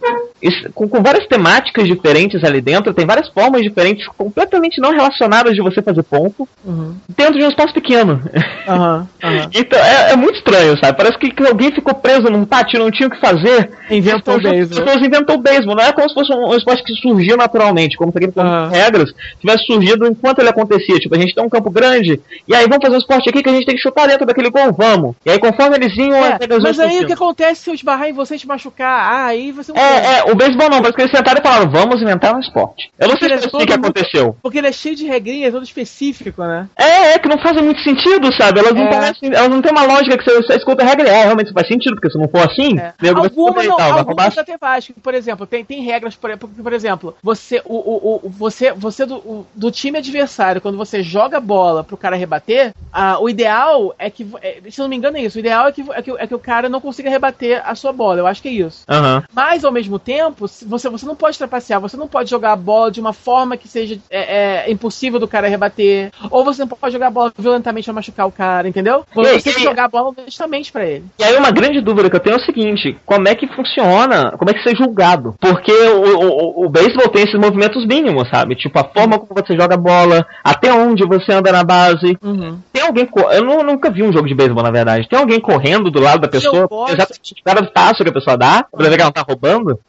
com, 0.73 0.87
com 0.87 1.01
várias 1.01 1.25
temáticas 1.27 1.87
diferentes 1.87 2.43
ali 2.43 2.61
dentro, 2.61 2.93
tem 2.93 3.05
várias 3.05 3.29
formas 3.29 3.61
diferentes, 3.63 4.07
completamente 4.17 4.79
não 4.79 4.91
relacionadas 4.91 5.55
de 5.55 5.61
você 5.61 5.81
fazer 5.81 6.03
ponto, 6.03 6.47
Uhum, 6.63 6.95
dentro 7.15 7.37
de 7.37 7.45
um 7.45 7.49
espaço 7.49 7.73
pequeno. 7.73 8.21
aham, 8.67 9.07
aham. 9.23 9.49
então 9.53 9.79
é, 9.79 10.11
é 10.13 10.15
muito 10.15 10.35
estranho, 10.37 10.75
sabe? 10.83 10.97
Parece 10.97 11.17
que, 11.17 11.29
que 11.31 11.45
alguém 11.47 11.71
ficou 11.71 11.93
preso 11.93 12.23
num 12.23 12.43
pátio, 12.45 12.79
não 12.79 12.89
tinha 12.91 13.07
o 13.07 13.11
que 13.11 13.19
fazer. 13.19 13.69
Inventou 13.89 14.35
o 14.35 14.37
As 14.37 14.43
beisebol. 14.43 14.83
pessoas 14.83 15.05
inventou 15.05 15.35
o 15.35 15.41
beisebol, 15.41 15.75
não 15.75 15.83
é 15.83 15.91
como 15.93 16.07
se 16.09 16.15
fosse 16.15 16.33
um, 16.33 16.49
um 16.49 16.55
esporte 16.55 16.83
que 16.83 16.93
surgiu 16.95 17.37
naturalmente, 17.37 17.97
como 17.97 18.11
se 18.11 18.17
aquele 18.17 18.31
de 18.31 18.75
regras 18.75 19.13
tivesse 19.39 19.65
surgido 19.65 20.07
enquanto 20.07 20.39
ele 20.39 20.49
acontecia. 20.49 20.99
Tipo, 20.99 21.15
a 21.15 21.19
gente 21.19 21.35
tem 21.35 21.43
um 21.43 21.49
campo 21.49 21.69
grande, 21.69 22.19
e 22.47 22.55
aí 22.55 22.63
vamos 22.67 22.83
fazer 22.83 22.95
um 22.95 22.99
esporte 22.99 23.29
aqui 23.29 23.43
que 23.43 23.49
a 23.49 23.53
gente 23.53 23.65
tem 23.65 23.75
que 23.75 23.81
chutar 23.81 24.07
dentro 24.07 24.25
daquele 24.25 24.49
gol, 24.49 24.73
vamos. 24.73 25.15
E 25.25 25.29
aí 25.31 25.39
conforme 25.55 25.77
eles 25.77 25.97
iam, 25.97 26.15
É, 26.15 26.37
mas 26.61 26.79
aí 26.79 27.03
o 27.03 27.07
que 27.07 27.13
acontece 27.13 27.61
se 27.63 27.69
eu 27.69 27.73
esbarrar 27.73 28.07
em 28.09 28.13
você 28.13 28.35
e 28.35 28.39
te 28.39 28.47
machucar? 28.47 29.11
Ah, 29.13 29.25
aí 29.27 29.51
você 29.51 29.71
não 29.71 29.79
É, 29.79 30.19
é, 30.19 30.31
o 30.31 30.35
beisebol 30.35 30.69
não, 30.69 30.77
parece 30.77 30.93
que 30.95 31.01
eles 31.03 31.11
sentaram 31.15 31.39
e 31.39 31.43
falaram, 31.43 31.69
vamos 31.69 32.01
inventar 32.01 32.35
um 32.35 32.39
esporte. 32.39 32.91
Eu 32.99 33.07
não 33.07 33.17
sei 33.17 33.27
Ele 33.27 33.33
é 33.35 33.37
se 33.39 33.49
todo 33.49 33.61
assim 33.61 33.65
que 33.67 33.73
muito- 33.77 33.85
aconteceu. 33.99 34.37
Porque 34.41 34.57
ele 34.57 34.67
é 34.67 34.71
cheio 34.71 34.95
de 34.95 35.05
regrinhas, 35.05 35.53
todo 35.53 35.63
específico, 35.63 36.43
né? 36.43 36.67
É, 36.77 37.13
é, 37.13 37.19
que 37.19 37.27
não 37.27 37.39
fazem 37.39 37.63
muito 37.63 37.81
sentido, 37.81 38.33
sabe? 38.35 38.59
Elas 38.59 38.73
não 38.73 38.83
É. 38.83 38.89
parecem, 38.89 39.33
elas 39.33 39.49
não 39.49 39.61
têm 39.61 39.71
uma 39.71 39.83
lógica 39.85 40.17
que 40.17 40.23
você, 40.23 40.35
você 40.41 40.55
escuta 40.55 40.83
a 40.83 40.85
regra 40.87 41.07
e 41.07 41.11
é, 41.11 41.23
realmente 41.23 41.51
faz 41.53 41.67
sentido, 41.67 41.95
porque 41.95 42.09
se 42.09 42.17
não 42.17 42.27
for 42.27 42.49
assim, 42.49 42.77
É. 42.79 42.93
nego 43.01 43.21
vai 43.21 43.29
se 43.29 43.35
não, 43.67 43.77
tal, 43.77 43.97
algumas 43.99 44.37
até 44.37 44.57
Vasco. 44.57 44.93
Por 45.01 45.13
exemplo, 45.13 45.45
tem, 45.45 45.63
tem 45.65 45.81
regras, 45.81 46.15
por, 46.15 46.35
por, 46.37 46.73
exemplo, 46.73 47.15
você, 47.21 47.61
o, 47.65 47.75
o, 47.75 48.21
o- 48.23 48.29
você, 48.29 48.71
você 48.73 49.05
do, 49.05 49.15
o- 49.15 49.47
do 49.55 49.71
time 49.71 49.97
adversário, 49.97 50.61
quando 50.61 50.77
você 50.77 51.01
joga 51.03 51.37
a 51.37 51.41
bola 51.41 51.83
pro 51.83 51.97
cara 51.97 52.15
rebater, 52.15 52.71
ah, 52.91 53.17
o 53.19 53.29
ideal 53.29 53.93
é 53.99 54.09
que, 54.09 54.25
é, 54.41 54.59
se 54.69 54.79
eu 54.79 54.83
não 54.83 54.89
me 54.89 54.95
engano 54.95 55.17
é 55.17 55.21
isso, 55.21 55.37
o 55.37 55.39
ideal 55.45 55.67
é 55.67 55.71
que, 55.71 55.81
é, 55.81 56.01
que, 56.01 56.11
é 56.11 56.27
que 56.27 56.35
o 56.35 56.39
cara 56.39 56.67
não 56.67 56.81
consiga 56.81 57.09
rebater 57.09 57.61
a 57.63 57.75
sua 57.75 57.93
bola, 57.93 58.19
eu 58.19 58.27
acho 58.27 58.41
que 58.41 58.47
é 58.49 58.51
isso. 58.51 58.83
Aham. 58.89 59.23
Mas, 59.33 59.63
ao 59.63 59.71
mesmo 59.71 59.99
tempo, 59.99 60.47
você, 60.47 60.89
você 60.89 61.05
não 61.05 61.15
pode 61.15 61.37
trapacear, 61.37 61.79
você 61.79 61.95
não 61.95 62.07
pode 62.07 62.29
jogar 62.29 62.53
a 62.53 62.55
bola 62.55 62.91
de 62.91 62.99
uma 62.99 63.13
forma 63.13 63.55
que 63.55 63.67
seja 63.67 63.99
é, 64.09 64.65
é, 64.67 64.71
impossível 64.71 65.19
do 65.19 65.27
cara 65.27 65.47
rebater, 65.47 66.11
ou 66.31 66.43
você 66.43 66.61
não 66.61 66.67
pode 66.67 66.93
jogar 66.93 67.07
a 67.07 67.11
bola 67.11 67.31
violentamente 67.37 67.85
pra 67.85 67.93
machucar 67.93 68.27
o 68.27 68.31
cara, 68.31 68.67
entendeu? 68.67 69.05
Aí, 69.15 69.39
Você 69.39 69.43
tem 69.43 69.53
que 69.53 69.63
jogar 69.63 69.85
a 69.85 69.89
bola 69.89 70.13
honestamente 70.17 70.71
pra 70.71 70.85
ele. 70.85 71.05
E 71.19 71.23
aí 71.23 71.35
uma 71.37 71.51
grande 71.51 71.79
dúvida 71.81 72.09
que 72.09 72.15
eu 72.15 72.19
tenho 72.19 72.35
é 72.35 72.39
o 72.39 72.45
seguinte, 72.45 72.97
como 73.05 73.27
é 73.27 73.35
que 73.35 73.47
funciona, 73.47 74.31
como 74.37 74.49
é 74.49 74.53
que 74.53 74.63
você 74.63 74.71
é 74.71 74.75
julgado? 74.75 75.35
Porque 75.39 75.71
o, 75.71 76.17
o, 76.17 76.65
o, 76.65 76.69
beisebol 76.69 77.09
tem 77.09 77.23
esses 77.23 77.39
movimentos 77.39 77.85
mínimos, 77.85 78.27
sabe? 78.29 78.55
Tipo, 78.55 78.79
a 78.79 78.83
forma 78.83 79.19
como 79.19 79.41
você 79.41 79.55
joga 79.55 79.75
a 79.75 79.77
bola, 79.77 80.25
até 80.43 80.73
onde 80.73 81.05
você 81.05 81.31
anda 81.31 81.51
na 81.51 81.63
base. 81.63 82.17
Uhum. 82.23 82.59
Tem 82.73 82.83
alguém, 82.83 83.07
eu 83.33 83.43
nu- 83.43 83.63
nunca 83.63 83.89
vi 83.89 84.03
um 84.03 84.11
jogo 84.11 84.27
de 84.27 84.35
beisebol, 84.35 84.63
na 84.63 84.71
verdade. 84.71 85.07
Tem 85.07 85.19
alguém 85.19 85.34
correndo 85.39 85.89
do 85.91 85.99
lado 85.99 86.21
da 86.21 86.27
pessoa, 86.27 86.67
gosto- 86.67 86.93
exatamente 86.93 87.35
cada 87.43 87.63
passo 87.63 88.03
que 88.03 88.09
a 88.09 88.13
pessoa 88.13 88.37
dá, 88.37 88.63
pra 88.71 88.89
ver 88.89 88.95
que 88.95 89.01
ela 89.01 89.05
não 89.05 89.11
tá 89.11 89.21
roubando. 89.21 89.79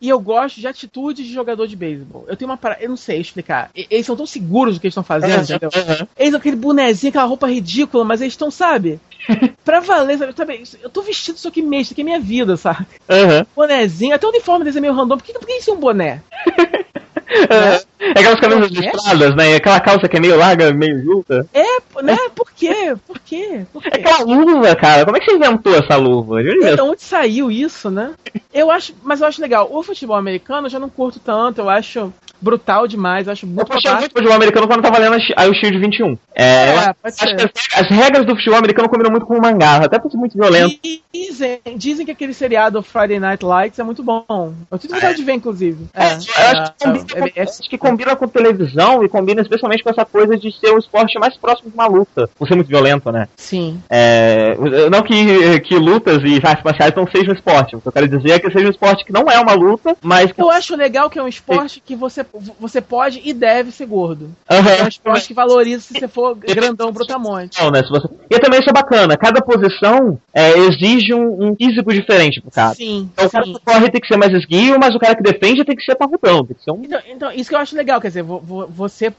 E 0.00 0.08
eu 0.08 0.20
gosto 0.20 0.60
de 0.60 0.66
atitude 0.68 1.24
de 1.24 1.32
jogador 1.32 1.66
de 1.66 1.74
beisebol. 1.76 2.24
Eu 2.28 2.36
tenho 2.36 2.50
uma 2.50 2.56
parada, 2.56 2.82
eu 2.82 2.88
não 2.88 2.96
sei 2.96 3.20
explicar. 3.20 3.70
Eles 3.74 4.06
são 4.06 4.16
tão 4.16 4.26
seguros 4.26 4.74
do 4.74 4.80
que 4.80 4.86
eles 4.86 4.92
estão 4.92 5.02
fazendo, 5.04 5.42
entendeu? 5.42 5.70
Eles 6.16 6.30
são 6.30 6.38
aquele 6.38 6.56
bonezinho, 6.56 7.10
aquela 7.10 7.24
roupa 7.24 7.48
ridícula, 7.48 8.04
mas 8.04 8.20
eles 8.20 8.34
estão, 8.34 8.50
sabe? 8.50 9.00
Pra 9.64 9.80
valer, 9.80 10.16
sabe? 10.18 10.30
Eu, 10.30 10.34
também, 10.34 10.62
eu 10.82 10.88
tô 10.88 11.02
vestido 11.02 11.36
isso 11.36 11.48
aqui 11.48 11.60
mesmo, 11.60 11.82
isso 11.82 11.92
aqui 11.92 12.00
é 12.00 12.04
minha 12.04 12.20
vida, 12.20 12.56
sabe? 12.56 12.86
Aham. 13.08 13.44
Bonezinho, 13.54 14.14
até 14.14 14.26
o 14.26 14.30
uniforme 14.30 14.64
deles 14.64 14.76
é 14.76 14.80
meio 14.80 14.94
random. 14.94 15.16
Por 15.18 15.24
que, 15.24 15.32
por 15.34 15.46
que 15.46 15.52
isso 15.54 15.70
é 15.70 15.74
um 15.74 15.80
boné? 15.80 16.22
É 17.30 18.10
aquelas 18.20 18.40
camisas 18.40 18.70
é? 18.70 18.80
listradas, 18.80 19.36
né? 19.36 19.56
Aquela 19.56 19.80
calça 19.80 20.08
que 20.08 20.16
é 20.16 20.20
meio 20.20 20.36
larga, 20.36 20.72
meio 20.72 21.02
junta. 21.02 21.46
É, 21.52 22.02
né? 22.02 22.16
Por 22.34 22.50
quê? 22.52 22.96
Por 23.06 23.18
quê? 23.18 23.66
Por 23.72 23.86
É 23.86 23.90
quê? 23.90 24.00
aquela 24.00 24.22
luva, 24.24 24.74
cara. 24.74 25.04
Como 25.04 25.16
é 25.16 25.20
que 25.20 25.26
você 25.26 25.36
inventou 25.36 25.74
essa 25.74 25.96
luva? 25.96 26.42
É, 26.42 26.48
é? 26.48 26.74
de 26.74 26.80
onde 26.80 27.02
saiu 27.02 27.50
isso, 27.50 27.90
né? 27.90 28.12
Eu 28.52 28.70
acho, 28.70 28.94
mas 29.02 29.20
eu 29.20 29.26
acho 29.26 29.42
legal. 29.42 29.68
O 29.70 29.82
futebol 29.82 30.16
americano 30.16 30.66
eu 30.66 30.70
já 30.70 30.78
não 30.78 30.88
curto 30.88 31.20
tanto, 31.20 31.60
eu 31.60 31.68
acho 31.68 32.12
brutal 32.40 32.86
demais, 32.86 33.26
eu 33.26 33.32
acho 33.32 33.46
Eu 33.46 33.50
muito 33.50 33.66
puxei 33.66 33.82
babaca. 33.82 34.00
muito 34.00 34.12
futebol 34.12 34.34
americano 34.36 34.66
quando 34.68 34.82
tava 34.82 34.98
lendo 34.98 35.16
aí 35.36 35.48
o 35.50 35.54
Shield 35.54 35.78
21. 35.78 36.18
É, 36.34 36.68
eu 36.74 36.78
É, 36.80 36.94
pode 36.94 36.96
acho 37.04 37.16
ser. 37.18 37.36
que 37.36 37.42
as, 37.74 37.84
as 37.84 37.88
regras 37.90 38.24
do 38.26 38.34
futebol 38.36 38.58
americano 38.58 38.88
combinam 38.88 39.10
muito 39.10 39.26
com 39.26 39.36
o 39.36 39.40
mangá, 39.42 39.76
até 39.76 39.98
por 39.98 40.10
ser 40.10 40.16
muito 40.16 40.36
violento. 40.36 40.78
Dizem, 41.12 41.60
dizem 41.76 42.04
que 42.06 42.12
aquele 42.12 42.32
seriado 42.34 42.82
Friday 42.82 43.18
Night 43.18 43.44
Lights 43.44 43.78
é 43.78 43.82
muito 43.82 44.02
bom. 44.02 44.54
Eu 44.70 44.78
tive 44.78 44.94
vontade 44.94 45.16
de 45.16 45.24
ver, 45.24 45.32
inclusive. 45.32 45.86
É, 45.94 46.12
eu 46.12 46.16
acho 46.16 46.26
que, 46.72 46.84
combina, 46.84 47.06
é, 47.14 47.40
é- 47.40 47.42
acho 47.42 47.70
que 47.70 47.78
combina 47.78 48.16
com 48.16 48.28
televisão 48.28 49.02
e 49.04 49.08
combina 49.08 49.40
especialmente 49.42 49.82
com 49.82 49.90
essa 49.90 50.04
coisa 50.04 50.36
de 50.36 50.52
ser 50.52 50.72
um 50.72 50.78
esporte 50.78 51.18
mais 51.18 51.36
próximo 51.36 51.70
de 51.70 51.74
uma 51.74 51.86
luta. 51.86 52.28
Por 52.38 52.46
ser 52.46 52.54
muito 52.54 52.68
violento, 52.68 53.10
né? 53.10 53.28
sim. 53.36 53.82
É, 53.90 54.54
não 54.90 55.02
que, 55.02 55.60
que 55.60 55.74
lutas 55.76 56.18
e 56.24 56.40
artes 56.44 56.62
marciais 56.64 56.94
não 56.94 57.06
sejam 57.06 57.34
esporte. 57.34 57.74
O 57.76 57.80
que 57.80 57.88
eu 57.88 57.92
quero 57.92 58.08
dizer 58.08 58.30
é 58.32 58.38
que 58.38 58.50
seja 58.50 58.66
um 58.66 58.70
esporte 58.70 59.04
que 59.04 59.12
não 59.12 59.30
é 59.30 59.38
uma 59.40 59.54
luta, 59.54 59.96
mas 60.02 60.30
que. 60.32 60.40
Eu 60.40 60.50
acho 60.50 60.76
legal 60.76 61.08
que 61.10 61.18
é 61.18 61.22
um 61.22 61.28
esporte 61.28 61.80
que 61.84 61.96
você, 61.96 62.24
você 62.60 62.80
pode 62.80 63.20
e 63.24 63.32
deve 63.32 63.70
ser 63.70 63.86
gordo. 63.86 64.30
Aham. 64.50 64.70
É 64.70 64.84
um 64.84 64.88
esporte 64.88 65.28
que 65.28 65.34
valoriza 65.34 65.80
se 65.82 65.94
você 65.98 66.08
for 66.08 66.34
grandão 66.34 66.92
brutamonte. 66.92 67.60
Não, 67.60 67.70
né, 67.70 67.82
se 67.82 67.88
você... 67.90 68.08
E 68.30 68.38
também 68.38 68.60
isso 68.60 68.70
é 68.70 68.72
bacana, 68.72 69.16
cada 69.16 69.40
posição 69.40 70.18
é, 70.32 70.56
exige 70.58 71.14
um, 71.14 71.48
um 71.50 71.56
físico 71.56 71.92
diferente 71.92 72.40
pro 72.40 72.50
cara. 72.50 72.74
Sim, 72.74 73.10
Então 73.12 73.26
o 73.26 73.30
cara 73.30 73.44
sim. 73.44 73.52
que 73.54 73.60
corre 73.60 73.90
tem 73.90 74.00
que 74.00 74.08
ser 74.08 74.16
mais 74.16 74.32
esguio, 74.32 74.78
mas 74.78 74.94
o 74.94 74.98
cara 74.98 75.14
que 75.14 75.22
defende 75.22 75.64
tem 75.64 75.76
que 75.76 75.82
ser 75.84 75.94
parrudão, 75.96 76.44
tem 76.44 76.56
que 76.56 76.62
ser 76.64 76.70
um. 76.72 76.82
Então, 76.84 77.00
então, 77.08 77.32
isso 77.32 77.48
que 77.48 77.54
eu 77.56 77.60
acho 77.60 77.76
legal, 77.76 78.00
quer 78.00 78.08
dizer, 78.08 78.22
vo- 78.22 78.40
vo- 78.40 78.66
você, 78.66 79.12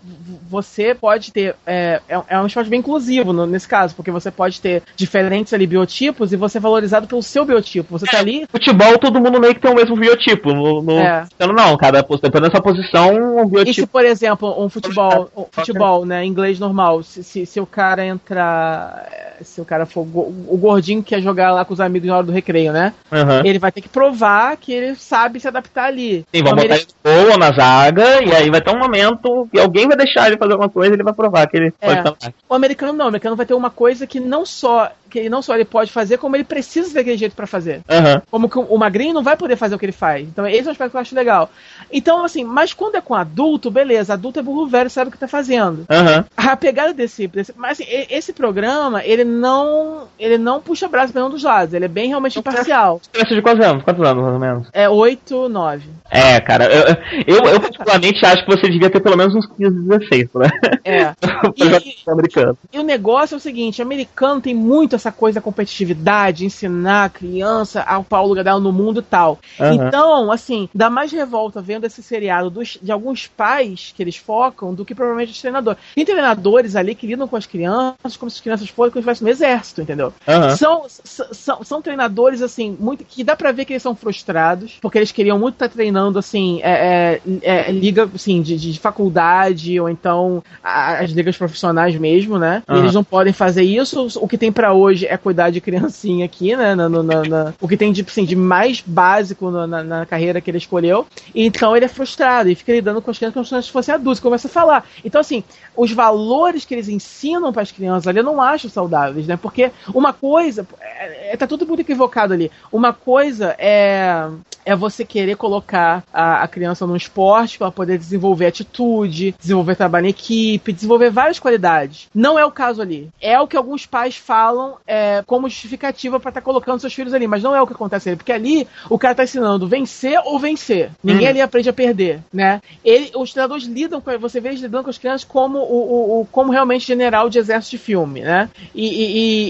você 0.49 0.93
pode 0.95 1.31
ter. 1.31 1.55
É, 1.65 2.01
é, 2.07 2.21
é 2.29 2.39
um 2.39 2.45
esporte 2.47 2.69
bem 2.69 2.79
inclusivo 2.79 3.33
no- 3.33 3.45
nesse 3.45 3.67
caso, 3.67 3.95
porque 3.95 4.11
você 4.11 4.31
pode 4.31 4.59
ter 4.61 4.83
diferentes 4.95 5.53
ali 5.53 5.65
biotipos 5.67 6.31
e 6.31 6.35
você 6.35 6.57
é 6.57 6.61
valorizado 6.61 7.07
pelo 7.07 7.21
seu 7.23 7.45
biotipo. 7.45 7.97
Você 7.97 8.05
tá 8.05 8.19
ali. 8.19 8.45
Futebol, 8.51 8.97
todo 8.97 9.19
mundo 9.19 9.39
meio 9.39 9.53
que 9.55 9.61
tem 9.61 9.71
o 9.71 9.75
mesmo 9.75 9.95
biotipo. 9.95 10.53
No, 10.53 10.81
no... 10.81 10.99
É. 10.99 11.25
Então, 11.35 11.49
não, 11.53 11.75
cada 11.77 12.03
posição, 12.03 12.29
dependendo 12.29 12.51
sua 12.51 12.61
posição, 12.61 12.98
são 13.07 13.37
um 13.37 13.47
biotipo. 13.47 13.71
E 13.71 13.73
se, 13.73 13.87
por 13.87 14.05
exemplo, 14.05 14.63
um 14.63 14.69
futebol, 14.69 15.29
um 15.35 15.45
futebol, 15.51 16.05
né, 16.05 16.25
inglês 16.25 16.59
normal, 16.59 17.03
se, 17.03 17.23
se, 17.23 17.45
se, 17.45 17.59
o 17.59 17.65
cara 17.65 18.05
entrar, 18.05 19.07
se 19.41 19.61
o 19.61 19.65
cara 19.65 19.85
for 19.85 20.01
o 20.01 20.57
gordinho 20.57 21.03
que 21.03 21.15
quer 21.15 21.21
jogar 21.21 21.51
lá 21.51 21.65
com 21.65 21.73
os 21.73 21.79
amigos 21.79 22.07
na 22.07 22.17
hora 22.17 22.25
do 22.25 22.31
recreio, 22.31 22.71
né? 22.71 22.93
Uhum. 23.11 23.45
Ele 23.45 23.59
vai 23.59 23.71
ter 23.71 23.81
que 23.81 23.89
provar 23.89 24.57
que 24.57 24.71
ele 24.71 24.95
sabe 24.95 25.39
se 25.39 25.47
adaptar 25.47 25.85
ali. 25.85 26.25
Sim, 26.33 26.43
vão 26.43 26.55
botar 26.55 26.75
ele 26.75 26.87
boa 27.03 27.37
na 27.37 27.51
zaga 27.51 28.23
e 28.23 28.33
aí 28.33 28.49
vai 28.49 28.61
ter 28.61 28.75
um 28.75 28.79
momento 28.79 29.47
que 29.51 29.59
alguém 29.59 29.87
vai 29.87 29.97
deixar 29.97 30.27
ele 30.27 30.37
fazer 30.37 30.53
alguma 30.53 30.69
coisa 30.69 30.93
e 30.93 30.95
ele 30.95 31.03
vai 31.03 31.13
provar 31.13 31.47
que 31.47 31.57
ele 31.57 31.73
É. 31.81 31.95
pode 31.95 32.09
estar. 32.09 32.33
O 32.47 32.53
americano 32.53 32.93
não, 32.93 33.05
o 33.05 33.09
americano 33.09 33.35
vai 33.35 33.45
ter 33.45 33.53
uma 33.53 33.69
coisa 33.69 34.05
que 34.05 34.19
não 34.19 34.45
só 34.45 34.91
que 35.09 35.19
ele 35.19 35.29
não 35.29 35.41
só 35.41 35.55
ele 35.55 35.65
pode 35.65 35.91
fazer, 35.91 36.17
como 36.17 36.35
ele 36.35 36.43
precisa 36.43 36.93
daquele 36.93 37.17
jeito 37.17 37.35
pra 37.35 37.47
fazer. 37.47 37.81
Aham. 37.89 38.21
Como 38.29 38.49
que 38.49 38.57
o 38.59 38.77
magrinho 38.77 39.13
não 39.13 39.23
vai 39.23 39.35
poder 39.35 39.55
fazer 39.55 39.75
o 39.75 39.79
que 39.79 39.85
ele 39.85 39.91
faz. 39.91 40.27
Então, 40.27 40.45
esse 40.47 40.63
é 40.63 40.67
um 40.67 40.71
aspecto 40.71 40.91
que 40.91 40.97
eu 40.97 41.01
acho 41.01 41.15
legal. 41.15 41.49
Então, 41.91 42.23
assim, 42.23 42.43
mas 42.43 42.73
quando 42.73 42.95
é 42.95 43.01
com 43.01 43.15
adulto, 43.15 43.71
beleza, 43.71 44.13
adulto 44.13 44.39
é 44.39 44.43
burro 44.43 44.67
velho, 44.67 44.89
sabe 44.89 45.09
o 45.09 45.11
que 45.11 45.17
tá 45.17 45.27
fazendo. 45.27 45.85
Aham. 45.89 46.25
A 46.37 46.55
pegada 46.55 46.93
desse, 46.93 47.27
desse 47.27 47.53
mas 47.57 47.79
assim, 47.79 47.89
e- 47.89 48.07
esse 48.11 48.31
programa, 48.33 49.03
ele 49.03 49.23
não, 49.23 50.07
ele 50.19 50.37
não 50.37 50.61
puxa 50.61 50.87
braço 50.87 51.11
pra 51.13 51.21
nenhum 51.21 51.31
dos 51.33 51.43
lados, 51.43 51.73
ele 51.73 51.85
é 51.85 51.89
bem 51.89 52.09
realmente 52.09 52.37
imparcial. 52.39 53.01
Criança 53.11 53.35
de 53.35 53.41
quantos 53.41 53.65
anos? 53.65 53.83
Quantos 53.83 54.05
anos, 54.05 54.21
mais 54.23 54.33
ou 54.33 54.39
menos? 54.39 54.67
É 54.73 54.87
8, 54.89 55.49
9. 55.49 55.89
É, 56.11 56.39
cara, 56.41 56.65
eu, 56.65 56.95
eu, 57.27 57.43
eu 57.53 57.59
particularmente 57.61 58.25
acho 58.25 58.43
que 58.45 58.51
você 58.55 58.69
devia 58.69 58.89
ter 58.89 58.99
pelo 58.99 59.15
menos 59.17 59.33
uns 59.35 59.45
15, 59.47 59.79
16, 59.87 60.27
né? 60.35 60.49
É. 60.83 61.13
E- 61.55 62.09
americano. 62.09 62.57
E 62.71 62.79
o 62.79 62.83
negócio 62.83 63.35
é 63.35 63.37
o 63.37 63.39
seguinte, 63.39 63.81
americano 63.81 64.41
tem 64.41 64.53
muito 64.55 64.95
essa 64.99 65.11
coisa 65.11 65.35
da 65.35 65.41
competitividade, 65.41 66.45
ensinar 66.45 67.05
a 67.05 67.09
criança 67.09 67.81
a 67.87 67.97
ocupar 67.97 68.23
o 68.23 68.27
lugar 68.27 68.43
dela 68.43 68.59
no 68.59 68.71
mundo 68.71 68.99
e 68.99 69.03
tal. 69.03 69.39
Aham. 69.59 69.73
Então, 69.87 70.31
assim, 70.31 70.67
dá 70.73 70.89
mais 70.89 71.11
revolta 71.11 71.61
vendo 71.61 71.85
esse 71.85 72.01
seriado 72.03 72.49
dos- 72.49 72.77
de 72.81 72.91
alguns 72.91 73.27
pais 73.27 73.93
que 73.95 74.03
eles 74.03 74.17
focam 74.17 74.73
do 74.73 74.85
que 74.85 74.93
provavelmente 74.95 75.31
os 75.31 75.39
treinadores. 75.41 75.79
Tem 75.95 76.05
treinadores 76.05 76.75
ali 76.75 76.95
que 76.95 77.07
lidam 77.07 77.27
com 77.27 77.35
as 77.35 77.45
crianças 77.45 78.17
como 78.17 78.29
se 78.29 78.37
as 78.37 78.41
crianças 78.41 78.69
fossem 78.69 78.91
como 78.91 79.03
se 79.03 79.09
fosse 79.09 79.23
no 79.23 79.29
exército, 79.29 79.81
entendeu? 79.81 80.13
Aham. 80.27 80.55
São, 80.55 80.83
são, 80.87 81.63
são 81.63 81.81
treinadores, 81.81 82.41
assim, 82.41 82.75
muito 82.79 83.03
que 83.03 83.23
dá 83.23 83.35
pra 83.35 83.51
ver 83.51 83.65
que 83.65 83.73
eles 83.73 83.83
são 83.83 83.95
frustrados, 83.95 84.77
porque 84.81 84.97
eles 84.97 85.11
queriam 85.11 85.37
muito 85.39 85.55
estar 85.55 85.69
treinando, 85.69 86.19
assim, 86.19 86.59
é, 86.63 87.19
é, 87.41 87.67
é, 87.67 87.71
liga, 87.71 88.09
assim, 88.13 88.41
de, 88.41 88.57
de 88.57 88.79
faculdade, 88.79 89.79
ou 89.79 89.89
então 89.89 90.43
a- 90.63 90.99
as 90.99 91.11
ligas 91.11 91.37
profissionais 91.37 91.95
mesmo, 91.95 92.37
né? 92.37 92.63
E 92.67 92.71
Aham. 92.71 92.79
eles 92.81 92.93
não 92.93 93.03
podem 93.03 93.31
fazer 93.33 93.63
isso. 93.63 94.07
O 94.21 94.27
que 94.27 94.37
tem 94.37 94.51
pra 94.51 94.73
hoje 94.73 94.88
é 95.03 95.17
cuidar 95.17 95.49
de 95.49 95.61
criancinha 95.61 96.25
aqui, 96.25 96.55
né? 96.55 96.75
Na, 96.75 96.89
na- 96.89 97.03
na- 97.23 97.53
o 97.61 97.67
que 97.67 97.77
tem 97.77 97.91
de, 97.91 98.01
assim, 98.01 98.25
de 98.25 98.35
mais 98.35 98.81
básico 98.85 99.49
na, 99.49 100.05
carreira 100.05 100.41
que 100.41 100.49
ele 100.49 100.57
escolheu. 100.57 101.05
Então 101.33 101.75
ele 101.75 101.85
é 101.85 101.89
frustrado 101.89 102.49
e 102.49 102.55
fica 102.55 102.71
lidando 102.71 103.01
com 103.01 103.11
as 103.11 103.17
crianças 103.17 103.49
como 103.49 103.61
se 103.61 103.71
fossem 103.71 103.93
adultos, 103.93 104.19
começa 104.19 104.47
a 104.47 104.51
falar. 104.51 104.85
Então, 105.03 105.21
assim, 105.21 105.43
os 105.75 105.91
valores 105.91 106.65
que 106.65 106.73
eles 106.73 106.89
ensinam 106.89 107.51
para 107.53 107.61
as 107.61 107.71
crianças 107.71 108.07
ali 108.07 108.19
eu 108.19 108.23
não 108.23 108.41
acho 108.41 108.69
saudáveis, 108.69 109.27
né? 109.27 109.37
Porque 109.37 109.71
uma 109.93 110.13
coisa. 110.13 110.65
É, 110.81 111.33
é- 111.33 111.37
tá 111.37 111.47
tudo 111.47 111.65
muito 111.65 111.79
equivocado 111.81 112.33
ali. 112.33 112.51
Uma 112.71 112.91
coisa 112.93 113.55
é, 113.57 114.27
é 114.65 114.75
você 114.75 115.05
querer 115.05 115.37
colocar 115.37 116.03
a, 116.13 116.43
a 116.43 116.47
criança 116.47 116.85
num 116.85 116.95
esporte 116.95 117.57
para 117.57 117.71
poder 117.71 117.97
desenvolver 117.97 118.47
atitude, 118.47 119.33
desenvolver 119.39 119.75
trabalho 119.75 120.07
em 120.07 120.09
equipe, 120.09 120.73
desenvolver 120.73 121.09
várias 121.09 121.39
qualidades. 121.39 122.07
Não 122.13 122.37
é 122.37 122.45
o 122.45 122.51
caso 122.51 122.81
ali. 122.81 123.09
É 123.21 123.39
o 123.39 123.47
que 123.47 123.55
alguns 123.57 123.85
pais 123.85 124.15
falam 124.15 124.75
é, 124.87 125.23
como 125.25 125.49
justificativa 125.49 126.19
para 126.19 126.29
estar 126.29 126.41
colocando 126.41 126.79
seus 126.79 126.93
filhos 126.93 127.13
ali, 127.13 127.27
mas 127.27 127.43
não 127.43 127.55
é 127.55 127.61
o 127.61 127.67
que 127.67 127.73
acontece 127.73 128.09
ali. 128.09 128.15
Porque 128.17 128.31
ali 128.31 128.67
o 128.89 128.97
cara 128.97 129.15
tá 129.15 129.23
ensinando 129.23 129.67
vencer 129.67 130.19
ou 130.25 130.39
vencer. 130.39 130.91
Ninguém 131.03 131.27
Hum. 131.27 131.29
ali 131.29 131.41
aprende 131.41 131.69
a 131.69 131.73
perder, 131.73 132.19
né? 132.33 132.61
Ele, 132.83 133.11
os 133.15 133.31
treinadores 133.31 133.65
lidam 133.65 134.01
com 134.01 134.17
você 134.19 134.39
vê 134.39 134.49
eles 134.49 134.61
lidando 134.61 134.83
com 134.85 134.89
as 134.89 134.97
crianças 134.97 135.23
como 135.23 135.59
o, 135.59 135.61
o- 135.63 136.21
o- 136.21 136.25
como 136.31 136.51
realmente 136.51 136.85
general 136.85 137.29
de 137.29 137.37
exército 137.39 137.71
de 137.71 137.77
filme, 137.77 138.21
né? 138.21 138.49
E, 138.73 138.87
e- 138.87 139.49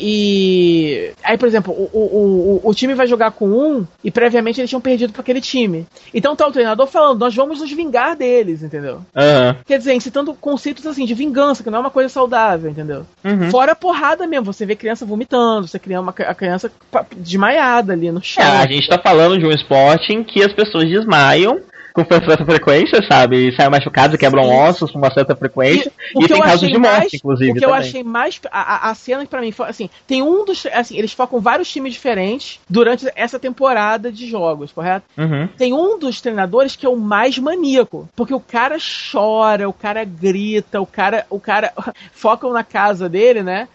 e- 1.05 1.13
aí, 1.23 1.37
por 1.37 1.47
exemplo, 1.47 1.73
o, 1.73 1.89
o, 1.93 2.61
o, 2.63 2.73
time 2.73 2.93
vai 2.93 3.07
jogar 3.07 3.31
com 3.31 3.47
um 3.47 3.85
e 4.03 4.11
previamente 4.11 4.59
eles 4.59 4.69
tinham 4.69 4.81
perdido 4.81 5.13
para 5.13 5.21
aquele 5.21 5.41
time. 5.41 5.85
Então 6.13 6.35
tá 6.35 6.47
o 6.47 6.51
treinador 6.51 6.87
falando, 6.87 7.19
nós 7.19 7.35
vamos 7.35 7.59
nos 7.61 7.71
vingar 7.71 8.15
deles, 8.15 8.63
entendeu? 8.63 9.01
Aham. 9.15 9.55
Quer 9.65 9.77
dizer, 9.77 9.93
incitando 9.93 10.33
conceitos 10.33 10.85
assim 10.85 11.05
de 11.05 11.13
vingança, 11.13 11.63
que 11.63 11.69
não 11.69 11.77
é 11.77 11.81
uma 11.81 11.89
coisa 11.89 12.09
saudável, 12.09 12.69
entendeu? 12.69 13.05
Uhum. 13.23 13.49
Fora 13.51 13.71
a 13.73 13.75
porrada 13.75 14.27
mesmo, 14.27 14.45
você 14.45 14.65
vê 14.65 14.75
criança 14.75 15.05
vomitando, 15.05 15.18
você 15.61 15.79
cria 15.79 15.99
uma 16.01 16.11
a 16.17 16.35
criança 16.35 16.71
desmaiada 17.15 17.93
ali 17.93 18.11
no 18.11 18.21
chão. 18.23 18.43
É, 18.43 18.57
a 18.63 18.67
gente 18.67 18.87
tá 18.87 18.99
falando 19.01 19.37
de 19.37 19.45
um 19.45 19.51
esporte 19.51 20.13
em 20.13 20.23
que 20.23 20.43
as 20.43 20.53
pessoas 20.53 20.85
desmaiam 20.87 21.59
com 21.91 22.05
certa 22.05 22.45
frequência, 22.45 23.01
sabe? 23.09 23.49
E 23.49 23.55
saem 23.55 23.69
machucados 23.69 24.13
e 24.15 24.17
quebram 24.17 24.43
Sim. 24.43 24.51
ossos 24.53 24.91
com 24.91 24.99
uma 24.99 25.11
certa 25.11 25.35
frequência. 25.35 25.91
E, 26.15 26.19
que 26.19 26.27
tem 26.27 26.37
eu 26.37 26.43
casos 26.43 26.69
de 26.69 26.77
morte, 26.77 26.97
mais- 26.99 27.13
inclusive. 27.15 27.51
O 27.51 27.55
que 27.55 27.65
eu 27.65 27.69
também. 27.69 27.87
achei 27.87 28.03
mais. 28.03 28.39
A, 28.51 28.87
a- 28.87 28.91
a 28.91 28.95
cena 28.95 29.23
que 29.23 29.29
pra 29.29 29.41
mim 29.41 29.51
foi 29.51 29.67
assim: 29.67 29.89
tem 30.07 30.21
um 30.21 30.45
dos. 30.45 30.65
Assim, 30.67 30.97
eles 30.97 31.11
focam 31.11 31.41
vários 31.41 31.69
times 31.69 31.91
diferentes 31.93 32.59
durante 32.69 33.07
essa 33.15 33.39
temporada 33.39 34.11
de 34.11 34.27
jogos, 34.29 34.71
correto? 34.71 35.05
Uhum. 35.17 35.47
Tem 35.57 35.73
um 35.73 35.97
dos 35.99 36.21
treinadores 36.21 36.75
que 36.75 36.85
é 36.85 36.89
o 36.89 36.95
mais 36.95 37.37
maníaco. 37.39 38.07
Porque 38.15 38.33
o 38.35 38.39
cara 38.39 38.77
chora, 39.11 39.67
o 39.67 39.73
cara 39.73 40.03
grita, 40.05 40.79
o 40.79 40.85
cara. 40.85 41.25
O 41.29 41.39
cara. 41.39 41.73
Focam 42.13 42.53
na 42.53 42.63
casa 42.63 43.09
dele, 43.09 43.41
né? 43.43 43.67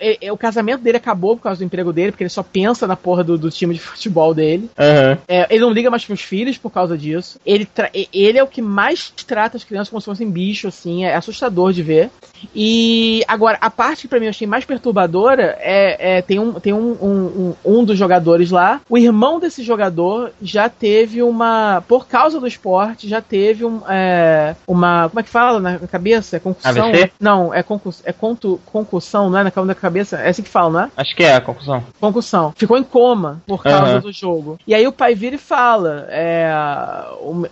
O, 0.00 0.32
o 0.32 0.38
casamento 0.38 0.82
dele 0.82 0.96
acabou 0.96 1.36
por 1.36 1.42
causa 1.42 1.58
do 1.58 1.64
emprego 1.64 1.92
dele, 1.92 2.12
porque 2.12 2.24
ele 2.24 2.30
só 2.30 2.42
pensa 2.42 2.86
na 2.86 2.96
porra 2.96 3.24
do, 3.24 3.38
do 3.38 3.50
time 3.50 3.74
de 3.74 3.80
futebol 3.80 4.34
dele. 4.34 4.70
Aham. 4.78 5.18
É, 5.28 5.46
ele 5.50 5.60
não 5.60 5.70
liga 5.70 5.90
mais 5.90 6.04
pros 6.04 6.20
filhos 6.20 6.58
por 6.58 6.70
causa 6.70 6.96
disso. 6.96 7.38
Ele, 7.44 7.68
ele 8.12 8.38
é 8.38 8.42
o 8.42 8.46
que 8.46 8.62
mais 8.62 9.12
trata 9.26 9.56
as 9.56 9.64
crianças 9.64 9.88
como 9.88 10.00
se 10.00 10.06
fossem 10.06 10.30
bicho, 10.30 10.68
assim. 10.68 11.04
É 11.04 11.14
assustador 11.14 11.72
de 11.72 11.82
ver. 11.82 12.10
E 12.54 13.22
agora, 13.26 13.58
a 13.60 13.70
parte 13.70 14.02
que 14.02 14.08
pra 14.08 14.18
mim 14.18 14.26
eu 14.26 14.30
achei 14.30 14.46
mais 14.46 14.64
perturbadora 14.64 15.56
é, 15.60 16.18
é- 16.18 16.22
tem, 16.22 16.38
um, 16.38 16.52
tem 16.54 16.72
um, 16.72 16.92
um, 17.00 17.54
um, 17.64 17.78
um 17.80 17.84
dos 17.84 17.98
jogadores 17.98 18.50
lá. 18.50 18.80
O 18.88 18.98
irmão 18.98 19.40
desse 19.40 19.62
jogador 19.62 20.32
já 20.40 20.68
teve 20.68 21.22
uma. 21.22 21.82
Por 21.88 22.06
causa 22.06 22.38
do 22.38 22.46
esporte, 22.46 23.08
já 23.08 23.20
teve 23.20 23.64
um, 23.64 23.80
é, 23.88 24.54
uma. 24.66 25.08
Como 25.08 25.20
é 25.20 25.22
que 25.22 25.30
fala 25.30 25.60
na 25.60 25.78
cabeça? 25.78 26.36
É 26.36 26.40
concussão? 26.40 26.88
AVC? 26.88 27.12
Não, 27.18 27.54
é, 27.54 27.62
concus, 27.62 28.02
é 28.04 28.12
contu, 28.12 28.60
concussão, 28.66 29.30
não 29.30 29.38
é? 29.38 29.44
Na 29.44 29.52
na 29.64 29.74
cabeça? 29.86 30.16
É 30.18 30.28
assim 30.28 30.42
que 30.42 30.48
fala, 30.48 30.70
não 30.70 30.80
é? 30.80 30.90
Acho 30.96 31.14
que 31.16 31.22
é 31.24 31.34
a 31.34 31.40
conclusão. 31.40 31.84
concussão. 32.00 32.52
Ficou 32.56 32.76
em 32.78 32.82
coma 32.84 33.42
por 33.46 33.62
causa 33.62 33.92
Aham. 33.92 34.00
do 34.00 34.12
jogo. 34.12 34.58
E 34.66 34.74
aí 34.74 34.86
o 34.86 34.92
pai 34.92 35.14
vira 35.14 35.36
e 35.36 35.38
fala: 35.38 36.06
é, 36.10 36.50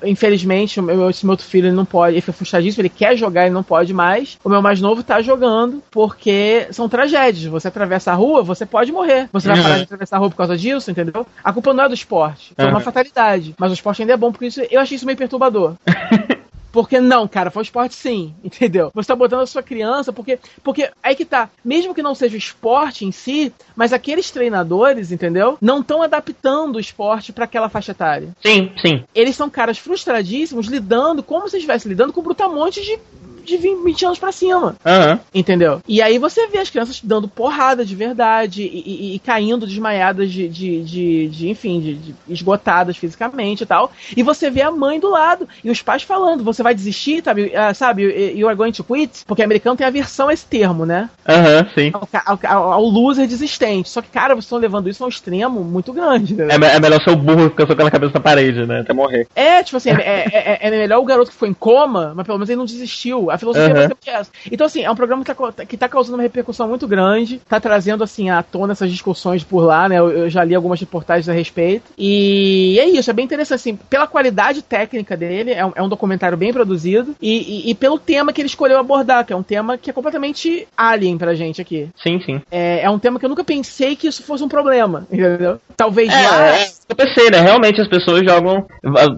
infelizmente, 0.05 0.81
o 0.81 0.83
meu, 0.83 1.11
esse 1.11 1.25
meu 1.25 1.33
outro 1.33 1.47
filho 1.47 1.69
ele 1.69 1.77
não 1.77 1.85
pode, 1.85 2.15
ele 2.15 2.21
foi 2.21 2.35
frustradíssimo, 2.35 2.83
ele 2.83 2.89
quer 2.89 3.17
jogar, 3.17 3.45
ele 3.47 3.55
não 3.55 3.63
pode 3.63 3.93
mais. 3.93 4.39
O 4.45 4.49
meu 4.49 4.61
mais 4.63 4.81
novo 4.81 5.03
tá 5.03 5.21
jogando 5.23 5.83
porque 5.91 6.67
são 6.71 6.89
tragédias. 6.89 7.45
Você 7.51 7.69
atravessa 7.69 8.13
a 8.13 8.15
rua, 8.15 8.43
você 8.43 8.67
pode 8.67 8.93
morrer. 8.93 9.29
Você 9.33 9.49
vai 9.49 9.57
Uhum. 9.57 9.63
parar 9.63 9.77
de 9.77 9.83
atravessar 9.85 10.17
a 10.17 10.19
rua 10.21 10.31
por 10.31 10.37
causa 10.37 10.57
disso, 10.57 10.91
entendeu? 10.91 11.27
A 11.43 11.53
culpa 11.53 11.73
não 11.73 11.85
é 11.85 11.89
do 11.89 11.95
esporte. 11.95 12.53
Foi 12.57 12.67
uma 12.67 12.79
Uhum. 12.79 12.81
fatalidade. 12.85 13.55
Mas 13.59 13.71
o 13.71 13.75
esporte 13.75 14.03
ainda 14.03 14.15
é 14.15 14.17
bom, 14.17 14.31
porque 14.33 14.47
isso, 14.47 14.61
eu 14.71 14.81
achei 14.81 14.97
isso 14.97 15.07
meio 15.07 15.17
perturbador. 15.19 15.75
Porque 16.75 16.99
não, 16.99 17.29
cara, 17.29 17.53
foi 17.53 17.63
esporte 17.63 17.95
sim, 17.95 18.35
entendeu? 18.43 18.91
Você 18.93 19.07
tá 19.07 19.15
botando 19.15 19.43
a 19.43 19.47
sua 19.47 19.63
criança, 19.63 20.13
porque. 20.13 20.41
Porque 20.61 20.91
aí 21.01 21.15
que 21.15 21.25
tá, 21.25 21.49
mesmo 21.65 21.95
que 21.95 22.03
não 22.03 22.17
seja 22.17 22.35
o 22.35 22.39
esporte 22.39 23.05
em 23.05 23.13
si, 23.13 23.55
mas 23.77 23.93
aqueles 23.93 24.29
treinadores, 24.33 25.13
entendeu? 25.13 25.57
Não 25.61 25.79
estão 25.79 26.03
adaptando 26.03 26.75
o 26.75 26.81
esporte 26.81 27.33
pra 27.33 27.45
aquela 27.45 27.69
faixa 27.69 27.93
etária. 27.93 28.35
Sim, 28.45 28.73
sim. 28.83 29.05
Eles 29.15 29.37
são 29.37 29.49
caras 29.49 29.79
frustradíssimos 29.79 30.67
lidando, 30.67 31.23
como 31.23 31.49
se 31.49 31.59
estivesse 31.59 31.89
lidando 31.89 32.13
com 32.13 32.23
brutamontes 32.23 32.85
de, 32.85 32.99
de 33.45 33.57
20, 33.57 33.85
20 33.85 34.07
anos 34.07 34.19
pra 34.19 34.33
cima. 34.33 34.77
Aham. 34.85 35.21
Entendeu? 35.33 35.81
E 35.87 36.01
aí 36.03 36.19
você 36.19 36.47
vê 36.49 36.59
as 36.59 36.71
crianças 36.71 37.01
dando 37.03 37.29
porrada 37.29 37.85
de 37.85 37.95
verdade 37.95 38.63
e, 38.63 39.13
e- 39.13 39.15
e 39.15 39.19
caindo 39.19 39.67
desmaiadas 39.67 40.31
de, 40.33 40.49
de, 40.49 40.83
de, 40.83 41.29
de, 41.29 41.49
enfim, 41.51 41.81
de, 41.81 41.95
de 41.95 42.15
esgotadas 42.29 42.97
fisicamente 42.97 43.63
e 43.63 43.67
tal. 43.67 43.93
E 44.17 44.23
você 44.23 44.51
vê 44.51 44.63
a 44.63 44.71
mãe 44.71 44.99
do 45.01 45.11
lado 45.11 45.49
e 45.63 45.71
os 45.71 45.83
pais 45.83 46.03
falando: 46.03 46.43
você 46.45 46.63
vai 46.63 46.75
desistir, 46.75 47.23
sabe? 47.25 47.53
Ah, 47.55 47.73
sabe? 47.75 48.03
You 48.37 48.49
are 48.49 48.57
going 48.57 48.73
to 48.73 48.85
quit? 48.85 49.25
Porque 49.27 49.43
americano 49.43 49.77
tem 49.77 49.87
a 49.87 49.91
versão 49.91 50.29
a 50.29 50.33
esse 50.35 50.47
termo, 50.47 50.85
né? 50.87 51.09
Aham, 51.29 51.67
sim. 51.75 51.93
Ao, 52.25 52.39
ao, 52.45 52.73
ao 52.73 52.83
loser 52.85 53.27
desistente. 53.27 53.89
Só 53.89 54.01
que, 54.03 54.09
cara, 54.09 54.35
vocês 54.35 54.45
estão 54.45 54.59
levando 54.59 54.89
isso 54.89 55.03
a 55.03 55.07
um 55.07 55.11
extremo 55.11 55.63
muito 55.65 55.93
grande, 55.93 56.35
né? 56.35 56.49
É, 56.51 56.77
é 56.77 56.81
melhor 56.81 57.03
ser 57.03 57.11
o 57.11 57.17
burro 57.17 57.51
que 57.51 57.63
socando 57.63 57.87
a 57.89 57.91
cabeça 57.91 58.13
na 58.15 58.21
parede, 58.21 58.67
né? 58.67 58.81
Até 58.81 58.93
morrer. 58.93 59.27
É, 59.35 59.63
tipo 59.63 59.77
assim, 59.77 59.91
é, 59.91 59.95
é- 59.95 60.59
é- 60.63 60.69
é 60.69 60.71
melhor 60.71 60.99
o 61.01 61.05
garoto 61.05 61.31
que 61.31 61.37
foi 61.37 61.49
em 61.49 61.55
coma, 61.55 62.13
mas 62.15 62.27
pelo 62.27 62.39
menos 62.39 62.49
ele 62.49 62.59
não 62.59 62.65
desistiu. 62.65 63.31
A 63.35 63.39
filosofia 63.39 63.75
Uhum. 63.75 63.81
é 64.07 64.11
essa. 64.11 64.31
Então, 64.51 64.67
assim, 64.67 64.83
é 64.83 64.91
um 64.91 64.95
programa 64.97 65.25
que 65.25 65.33
tá, 65.35 65.65
que 65.67 65.77
tá 65.77 65.89
causando 65.89 66.17
uma 66.17 66.23
repercussão 66.23 66.69
muito 66.69 66.87
grande, 66.87 67.41
tá 67.49 67.61
trazendo, 67.61 68.03
assim, 68.05 68.31
à 68.31 68.43
tona 68.43 68.73
essas 68.73 68.91
discussões 68.91 69.43
por 69.45 69.61
lá, 69.65 69.89
né? 69.89 69.99
Eu, 69.99 70.11
eu 70.11 70.31
já 70.31 70.43
li 70.45 70.55
algumas 70.55 70.81
reportagens 70.81 71.29
a 71.29 71.33
respeito. 71.33 71.85
E 71.99 72.79
é 72.81 72.87
isso, 72.89 73.11
é 73.11 73.13
bem 73.13 73.25
interessante, 73.25 73.57
assim, 73.57 73.77
pela 73.77 74.07
qualidade 74.07 74.63
técnica 74.63 75.17
dele, 75.17 75.53
é 75.53 75.65
um, 75.65 75.73
é 75.75 75.83
um 75.83 75.89
documentário 75.89 76.37
bem 76.37 76.53
produzido, 76.53 77.15
e, 77.21 77.69
e- 77.69 77.71
e 77.71 77.75
pelo 77.75 77.99
tema 77.99 78.33
que 78.33 78.41
ele 78.41 78.49
escolheu 78.49 78.79
abordar, 78.79 79.25
que 79.25 79.33
é 79.33 79.37
um 79.37 79.43
tema 79.43 79.77
que 79.79 79.91
é 79.91 79.93
completamente 79.93 80.67
alien 80.77 81.17
pra 81.19 81.35
gente 81.35 81.61
aqui. 81.61 81.89
Sim, 81.97 82.21
sim. 82.25 82.41
É, 82.51 82.81
é 82.83 82.91
um 82.91 82.99
tema 82.99 83.19
que 83.19 83.25
eu 83.25 83.29
nunca 83.31 83.45
pensei 83.45 83.97
que 83.97 84.07
isso 84.07 84.23
fosse 84.23 84.43
um 84.45 84.49
problema, 84.49 85.07
entendeu? 85.11 85.59
Talvez 85.77 86.13
É, 86.13 86.23
lá 86.23 86.59
é, 86.89 86.93
Eu 86.93 86.97
pensei, 86.97 87.31
né? 87.31 87.41
Realmente 87.41 87.81
as 87.81 87.89
pessoas 87.89 88.23
jogam. 88.25 88.67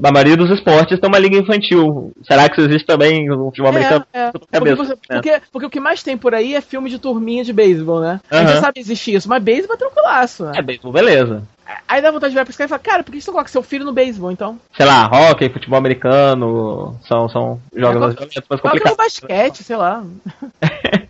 A 0.04 0.12
maioria 0.12 0.36
dos 0.36 0.50
esportes 0.50 0.98
tem 0.98 1.08
uma 1.08 1.18
liga 1.18 1.36
infantil. 1.36 2.12
Será 2.26 2.48
que 2.48 2.60
isso 2.60 2.68
existe 2.70 2.86
também 2.86 3.26
no 3.28 3.46
futebol 3.46 3.72
É, 3.72 3.76
americano? 3.76 4.06
é. 4.12 4.26
A 4.26 4.32
Porque, 4.32 4.74
você- 4.74 4.92
né? 4.92 4.98
porque- 5.08 5.40
porque 5.52 5.66
o 5.66 5.70
que 5.70 5.80
mais 5.80 6.02
tem 6.02 6.16
por 6.16 6.34
aí 6.34 6.54
é 6.54 6.60
filme 6.60 6.88
de 6.90 6.98
turminha 6.98 7.44
de 7.44 7.52
beisebol, 7.52 8.00
né? 8.00 8.20
A 8.30 8.44
gente 8.44 8.60
sabe 8.60 8.80
existir 8.80 9.14
isso, 9.14 9.28
mas 9.28 9.42
beisebol 9.42 9.74
é 9.74 9.78
tranquilaço, 9.78 10.44
né? 10.44 10.52
É, 10.56 10.62
beisebol, 10.62 10.92
beleza. 10.92 11.42
Aí 11.88 12.00
dá 12.00 12.12
vontade 12.12 12.30
de 12.30 12.34
virar 12.34 12.44
pra 12.44 12.50
esse 12.50 12.58
cara 12.58 12.68
e 12.68 12.70
falar, 12.70 12.78
cara, 12.78 13.02
por 13.02 13.10
que 13.12 13.20
você 13.20 13.30
coloca 13.30 13.48
seu 13.50 13.62
filho 13.62 13.84
no 13.84 13.92
beisebol, 13.92 14.30
então? 14.30 14.56
Sei 14.76 14.86
lá, 14.86 15.06
hockey, 15.06 15.48
futebol 15.48 15.76
americano, 15.78 16.96
são, 17.08 17.28
são 17.28 17.60
jogos 17.74 17.98
violentos, 18.14 18.42
mais 18.48 18.60
complicados. 18.60 18.96
basquete, 18.96 19.64
sei 19.64 19.76
lá. 19.76 20.04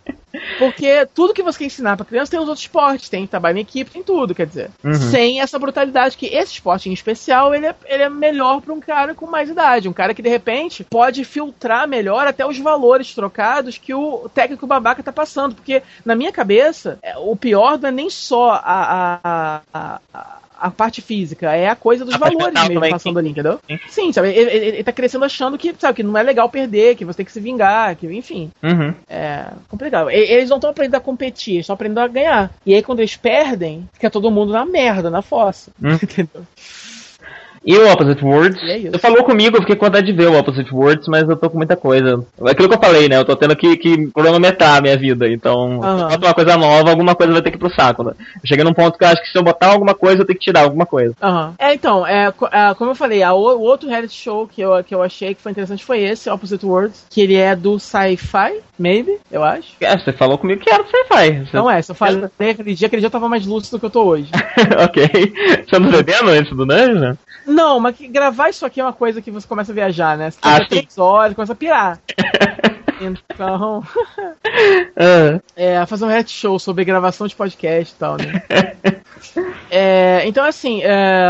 Porque 0.57 1.05
tudo 1.13 1.33
que 1.33 1.43
você 1.43 1.59
quer 1.59 1.65
ensinar 1.65 1.97
pra 1.97 2.05
criança 2.05 2.31
tem 2.31 2.39
os 2.39 2.47
outros 2.47 2.65
esportes, 2.65 3.09
tem 3.09 3.27
trabalho 3.27 3.57
em 3.57 3.61
equipe, 3.61 3.91
tem 3.91 4.03
tudo, 4.03 4.33
quer 4.33 4.47
dizer. 4.47 4.69
Uhum. 4.83 4.93
Sem 4.93 5.41
essa 5.41 5.59
brutalidade, 5.59 6.17
que 6.17 6.27
esse 6.27 6.53
esporte 6.53 6.89
em 6.89 6.93
especial, 6.93 7.53
ele 7.53 7.67
é, 7.67 7.75
ele 7.85 8.03
é 8.03 8.09
melhor 8.09 8.61
pra 8.61 8.73
um 8.73 8.79
cara 8.79 9.13
com 9.13 9.27
mais 9.27 9.49
idade. 9.49 9.89
Um 9.89 9.93
cara 9.93 10.13
que, 10.13 10.21
de 10.21 10.29
repente, 10.29 10.83
pode 10.83 11.23
filtrar 11.23 11.87
melhor 11.87 12.27
até 12.27 12.45
os 12.45 12.57
valores 12.57 13.13
trocados 13.13 13.77
que 13.77 13.93
o 13.93 14.29
técnico 14.33 14.67
babaca 14.67 15.03
tá 15.03 15.11
passando. 15.11 15.55
Porque, 15.55 15.83
na 16.05 16.15
minha 16.15 16.31
cabeça, 16.31 16.97
é, 17.01 17.17
o 17.17 17.35
pior 17.35 17.77
não 17.79 17.89
é 17.89 17.91
nem 17.91 18.09
só 18.09 18.51
a, 18.51 19.19
a, 19.23 19.61
a, 19.73 20.01
a, 20.13 20.37
a 20.59 20.71
parte 20.71 21.01
física, 21.01 21.55
é 21.55 21.67
a 21.67 21.75
coisa 21.75 22.03
dos 22.03 22.15
A 22.15 22.17
valores 22.17 22.45
mental 22.45 22.69
mesmo 22.69 22.89
passando 22.89 23.19
ali, 23.19 23.29
entendeu? 23.29 23.59
Sim. 23.67 23.79
Sim, 23.89 24.13
sabe? 24.13 24.29
Ele, 24.29 24.49
ele, 24.49 24.65
ele 24.65 24.83
tá 24.83 24.91
crescendo 24.91 25.25
achando 25.25 25.57
que, 25.57 25.73
sabe, 25.77 25.97
que 25.97 26.03
não 26.03 26.17
é 26.17 26.23
legal 26.23 26.49
perder, 26.49 26.95
que 26.95 27.05
você 27.05 27.17
tem 27.17 27.25
que 27.25 27.31
se 27.31 27.39
vingar, 27.39 27.95
que, 27.95 28.07
enfim. 28.07 28.51
Uhum. 28.63 28.93
É 29.09 29.45
complicado. 29.67 30.09
Eles 30.09 30.49
não 30.49 30.57
estão 30.57 30.69
aprendendo 30.69 30.95
a 30.95 31.01
competir, 31.01 31.55
eles 31.55 31.63
estão 31.63 31.73
aprendendo 31.73 31.99
a 31.99 32.07
ganhar. 32.07 32.51
E 32.65 32.73
aí, 32.73 32.83
quando 32.83 32.99
eles 32.99 33.15
perdem, 33.15 33.87
fica 33.93 34.09
todo 34.09 34.31
mundo 34.31 34.53
na 34.53 34.65
merda, 34.65 35.09
na 35.09 35.21
fossa. 35.21 35.71
Hum. 35.81 35.93
Entendeu? 36.01 36.45
E 37.67 37.77
o 37.77 37.91
Opposite 37.91 38.23
Words? 38.23 38.61
É 38.63 38.97
falou 38.97 39.25
comigo, 39.25 39.57
eu 39.57 39.61
fiquei 39.61 39.75
com 39.75 39.87
vontade 39.87 40.05
de 40.05 40.13
ver 40.13 40.29
o 40.29 40.39
Opposite 40.39 40.73
Words, 40.73 41.05
mas 41.09 41.27
eu 41.27 41.35
tô 41.35 41.49
com 41.49 41.57
muita 41.57 41.75
coisa. 41.75 42.25
É 42.45 42.51
aquilo 42.51 42.69
que 42.69 42.75
eu 42.75 42.79
falei, 42.79 43.09
né? 43.09 43.17
Eu 43.17 43.25
tô 43.25 43.35
tendo 43.35 43.57
que, 43.57 43.75
que 43.75 44.07
cronometrar 44.07 44.77
a 44.77 44.81
minha 44.81 44.97
vida. 44.97 45.27
Então, 45.27 45.81
se 45.81 46.17
boto 46.17 46.27
uma 46.27 46.33
coisa 46.33 46.55
nova, 46.55 46.89
alguma 46.89 47.13
coisa 47.13 47.33
vai 47.33 47.41
ter 47.41 47.51
que 47.51 47.57
ir 47.57 47.59
pro 47.59 47.75
saco. 47.75 48.05
Né? 48.05 48.13
Eu 48.35 48.47
cheguei 48.47 48.63
num 48.63 48.73
ponto 48.73 48.97
que 48.97 49.03
eu 49.03 49.09
acho 49.09 49.21
que 49.21 49.29
se 49.29 49.37
eu 49.37 49.43
botar 49.43 49.67
alguma 49.67 49.93
coisa, 49.93 50.21
eu 50.21 50.25
tenho 50.25 50.39
que 50.39 50.45
tirar 50.45 50.61
alguma 50.61 50.85
coisa. 50.85 51.13
Aham. 51.21 51.55
É, 51.59 51.73
então, 51.73 52.07
é, 52.07 52.27
é, 52.27 52.73
como 52.75 52.91
eu 52.91 52.95
falei, 52.95 53.21
a, 53.21 53.33
o, 53.33 53.59
outro 53.59 53.89
reality 53.89 54.15
show 54.15 54.47
que 54.47 54.61
eu, 54.61 54.81
que 54.81 54.95
eu 54.95 55.03
achei 55.03 55.35
que 55.35 55.41
foi 55.41 55.51
interessante 55.51 55.83
foi 55.83 55.99
esse, 55.99 56.29
Opposite 56.29 56.65
Worlds, 56.65 57.05
que 57.09 57.19
ele 57.19 57.35
é 57.35 57.53
do 57.53 57.77
sci-fi, 57.77 58.61
maybe, 58.79 59.19
eu 59.29 59.43
acho. 59.43 59.75
É, 59.81 59.97
você 59.97 60.13
falou 60.13 60.37
comigo 60.37 60.61
que 60.61 60.69
era 60.71 60.83
o 60.83 60.87
Sci-Fi. 60.87 61.45
Você- 61.45 61.57
Não 61.57 61.69
é, 61.69 61.81
eu 61.87 61.95
falei 61.95 62.23
aquele 62.39 62.73
dia, 62.73 62.87
aquele 62.87 63.01
dia 63.01 63.07
eu 63.07 63.11
tava 63.11 63.27
mais 63.27 63.45
lúcido 63.45 63.75
do 63.75 63.79
que 63.81 63.85
eu 63.87 63.89
tô 63.89 64.05
hoje. 64.05 64.29
ok. 64.85 65.33
Você 65.67 65.79
não 65.79 65.91
bebendo 65.91 66.29
antes 66.29 66.55
do 66.55 66.65
Dungeon? 66.65 67.15
Não, 67.57 67.79
mas 67.79 67.97
que 67.97 68.07
gravar 68.07 68.49
isso 68.49 68.67
aqui 68.67 68.79
é 68.79 68.83
uma 68.83 68.93
coisa 68.93 69.19
que 69.19 69.31
você 69.31 69.47
começa 69.47 69.71
a 69.71 69.75
viajar, 69.75 70.15
né? 70.15 70.29
Você 70.29 70.37
Ah, 70.43 70.63
três 70.63 70.95
horas, 70.95 71.33
começa 71.33 71.53
a 71.53 71.55
pirar. 71.55 71.99
Então, 72.99 73.83
Ah, 74.97 75.39
é, 75.55 75.85
fazer 75.85 76.05
um 76.05 76.07
reality 76.07 76.31
show 76.31 76.57
sobre 76.57 76.83
gravação 76.83 77.27
de 77.27 77.35
podcast 77.35 77.93
e 77.93 77.97
tal, 77.99 78.17
né? 78.17 78.43
É, 79.69 80.23
então, 80.25 80.45
assim, 80.45 80.81
é, 80.83 81.27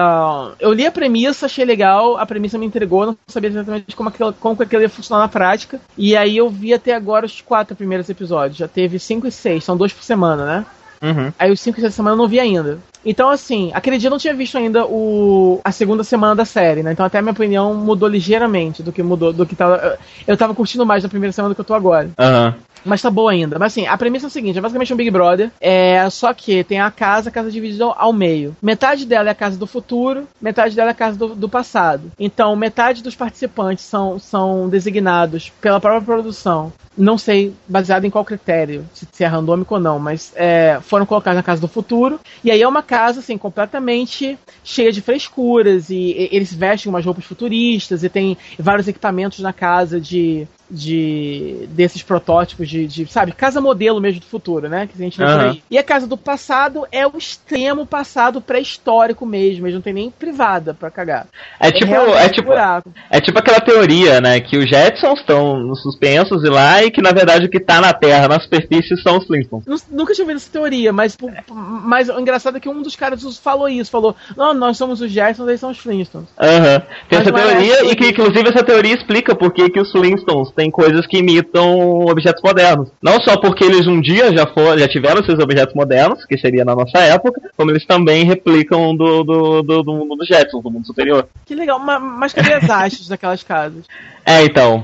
eu 0.60 0.72
li 0.72 0.86
a 0.86 0.92
premissa, 0.92 1.48
achei 1.48 1.66
legal, 1.66 2.18
a 2.18 2.26
premissa 2.26 2.58
me 2.58 2.66
entregou, 2.66 3.06
não 3.06 3.18
sabia 3.28 3.50
exatamente 3.50 3.96
como 3.96 4.10
aquilo, 4.10 4.32
como 4.34 4.56
que 4.56 4.64
aquilo 4.64 4.82
ia 4.84 4.90
funcionar 4.90 5.24
na 5.24 5.28
prática. 5.28 5.82
E 5.98 6.16
aí 6.16 6.38
eu 6.38 6.50
vi 6.50 6.74
até 6.74 6.94
agora 6.94 7.26
os 7.26 7.42
quatro 7.42 7.76
primeiros 7.76 8.08
episódios. 8.10 8.58
Já 8.58 8.68
teve 8.68 9.00
cinco 9.00 9.28
e 9.28 9.32
seis, 9.32 9.64
são 9.64 9.76
dois 9.76 9.92
por 9.92 10.04
semana, 10.04 10.46
né? 10.46 10.66
Uhum. 11.02 11.32
Aí 11.38 11.52
os 11.52 11.60
cinco 11.60 11.80
seis 11.80 11.94
semana 11.94 12.14
eu 12.14 12.18
não 12.18 12.28
vi 12.28 12.40
ainda. 12.40 12.80
Então, 13.06 13.30
assim, 13.30 13.72
aquele 13.74 13.98
dia 13.98 14.08
eu 14.08 14.12
não 14.12 14.18
tinha 14.18 14.34
visto 14.34 14.58
ainda 14.58 14.86
o, 14.86 15.62
a 15.64 15.72
segunda 15.72 16.04
semana 16.04 16.36
da 16.36 16.44
série, 16.46 16.84
né? 16.84 16.92
Então 16.92 17.06
até 17.06 17.20
a 17.20 17.22
minha 17.22 17.32
opinião 17.32 17.74
mudou 17.74 18.10
ligeiramente 18.10 18.84
do 18.84 18.92
que 18.92 19.02
mudou, 19.02 19.32
do 19.32 19.46
que 19.46 19.56
tava. 19.56 19.98
Eu 20.28 20.36
tava 20.36 20.54
curtindo 20.54 20.86
mais 20.86 21.04
na 21.04 21.10
primeira 21.10 21.32
semana 21.32 21.54
do 21.54 21.56
que 21.56 21.62
eu 21.62 21.66
tô 21.66 21.74
agora. 21.74 22.10
Aham. 22.20 22.56
Mas 22.86 23.02
tá 23.02 23.10
boa 23.10 23.32
ainda. 23.32 23.58
Mas 23.60 23.74
assim, 23.74 23.86
a 23.88 23.98
premissa 23.98 24.28
é 24.28 24.28
a 24.28 24.32
seguinte: 24.32 24.58
é 24.58 24.62
basicamente 24.62 24.94
um 24.94 24.98
Big 24.98 25.10
Brother. 25.12 25.52
É, 25.60 26.10
só 26.10 26.34
que 26.34 26.64
tem 26.64 26.80
a 26.80 26.90
casa, 26.92 27.30
a 27.30 27.32
casa 27.32 27.52
dividida 27.52 27.84
ao- 27.86 27.96
ao 27.98 28.14
meio. 28.14 28.56
Metade 28.62 29.06
dela 29.06 29.30
é 29.30 29.32
a 29.32 29.36
casa 29.36 29.58
do 29.58 29.68
futuro, 29.68 30.28
metade 30.42 30.76
dela 30.76 30.90
é 30.90 30.92
a 30.92 30.96
casa 30.96 31.18
do, 31.18 31.36
do 31.36 31.50
passado. 31.50 32.12
Então, 32.20 32.56
metade 32.56 33.04
dos 33.04 33.16
participantes 33.16 33.84
são, 33.84 34.20
são 34.20 34.70
designados 34.70 35.52
pela 35.60 35.80
própria 35.82 36.02
produção. 36.02 36.72
Não 36.98 37.18
sei 37.18 37.54
baseado 37.68 38.06
em 38.06 38.10
qual 38.10 38.26
critério, 38.26 38.84
se, 38.92 39.08
se 39.12 39.24
é 39.24 39.28
randômico 39.28 39.76
ou 39.76 39.80
não, 39.80 40.00
mas 40.00 40.34
é, 40.36 40.80
foram 40.82 41.06
colocados 41.06 41.38
na 41.38 41.44
casa 41.44 41.62
do 41.62 41.68
futuro. 41.68 42.20
E 42.44 42.50
aí 42.50 42.62
é 42.62 42.68
uma 42.68 42.82
casa, 42.82 43.20
assim, 43.20 43.38
completamente 43.38 44.38
cheia 44.64 44.92
de 44.92 45.02
frescuras. 45.02 45.90
E, 45.92 45.96
e- 45.96 46.30
eles 46.32 46.52
vestem 46.54 46.90
umas 46.90 47.06
roupas 47.06 47.24
futuristas 47.24 48.04
e 48.04 48.10
tem 48.10 48.36
vários 48.58 48.88
equipamentos 48.88 49.40
na 49.40 49.54
casa 49.54 50.02
de 50.02 50.48
de 50.70 51.68
desses 51.70 52.02
protótipos 52.04 52.68
de, 52.70 52.88
de, 52.88 53.06
sabe, 53.08 53.32
casa 53.32 53.62
modelo 53.62 54.00
mesmo 54.02 54.20
do 54.20 54.26
futuro, 54.26 54.68
né? 54.70 54.88
Que 54.88 54.94
a 55.02 55.04
gente 55.06 55.18
vê 55.18 55.24
por 55.26 55.32
Aham. 55.34 55.50
aí. 55.52 55.64
E 55.70 55.78
a 55.78 55.84
casa 55.84 56.08
do 56.08 56.18
passado 56.18 56.86
é 56.92 57.06
o 57.08 57.18
extremo 57.18 57.86
passado 57.86 58.42
pré-histórico 58.42 59.26
mesmo, 59.26 59.66
eles 59.66 59.76
não 59.76 59.82
tem 59.82 59.94
nem 59.94 60.12
privada 60.12 60.74
pra 60.74 60.90
cagar. 60.92 61.28
É 61.60 61.72
tipo, 61.72 61.94
é 61.94 62.26
um 62.26 62.30
tipo, 62.30 62.48
buraco. 62.48 62.92
é 63.10 63.20
tipo 63.22 63.40
aquela 63.40 63.60
teoria, 63.60 64.20
né? 64.22 64.40
Que 64.40 64.58
os 64.58 64.70
Jetsons 64.70 65.20
estão 65.20 65.74
suspensos 65.76 66.44
e 66.44 66.50
lá 66.50 66.84
e 66.84 66.92
que 66.92 67.02
na 67.02 67.12
verdade 67.12 67.46
o 67.46 67.50
que 67.50 67.60
tá 67.60 67.80
na 67.82 67.94
Terra, 67.94 68.28
na 68.28 68.40
superfície, 68.40 68.96
são 69.02 69.18
os 69.18 69.26
Flintstones. 69.26 69.66
Nu- 69.66 69.78
Nunca 69.98 70.14
tinha 70.14 70.24
ouvido 70.24 70.38
essa 70.38 70.52
teoria, 70.52 70.92
mas, 70.94 71.18
mas 71.50 72.10
o 72.10 72.20
engraçado 72.20 72.58
é 72.58 72.60
que 72.60 72.70
um 72.70 72.82
dos 72.82 72.96
caras 72.96 73.38
falou 73.38 73.68
isso, 73.70 73.90
falou, 73.92 74.16
não, 74.36 74.54
nós 74.54 74.78
somos 74.78 75.02
os 75.02 75.12
Jetsons, 75.12 75.48
eles 75.48 75.60
são 75.60 75.72
os 75.72 75.78
Flintstones. 75.80 76.28
Aham. 76.40 76.80
Tem 77.10 77.20
Mas 77.20 77.28
essa 77.28 77.30
é 77.30 77.32
teoria 77.34 77.74
essa 77.74 77.86
e 77.86 77.96
que 77.96 78.08
inclusive 78.10 78.50
essa 78.50 78.64
teoria 78.64 78.96
explica 78.96 79.36
por 79.36 79.52
que 79.54 79.70
que 79.70 79.80
os 79.80 79.92
Flintstones 79.92 80.52
têm 80.58 80.72
coisas 80.72 81.06
que 81.06 81.20
imitam 81.20 82.02
objetos 82.02 82.42
modernos. 82.44 82.90
Não 83.02 83.22
só 83.22 83.38
porque 83.38 83.64
eles 83.64 83.86
um 83.88 84.02
dia 84.02 84.36
já 84.36 84.48
foram, 84.48 84.78
já 84.78 84.88
tiveram 84.88 85.22
esses 85.22 85.38
objetos 85.40 85.76
modernos, 85.76 86.26
que 86.26 86.38
seria 86.38 86.66
na 86.66 86.76
nossa 86.76 86.98
época, 87.00 87.40
como 87.56 87.72
eles 87.72 87.86
também 87.86 88.26
replicam 88.26 88.96
do, 88.98 89.24
do, 89.24 89.62
do, 89.62 89.84
do 89.84 89.94
mundo 89.94 90.16
dos 90.16 90.28
Jetsons, 90.28 90.64
do 90.64 90.72
mundo 90.72 90.86
superior. 90.88 91.28
Que 91.46 91.54
legal, 91.54 91.80
ma- 91.80 92.00
mas 92.00 92.34
cadê 92.34 92.54
as 92.54 92.68
hastes 92.68 93.08
daquelas 93.08 93.44
casas? 93.44 93.86
É, 94.26 94.44
então. 94.44 94.84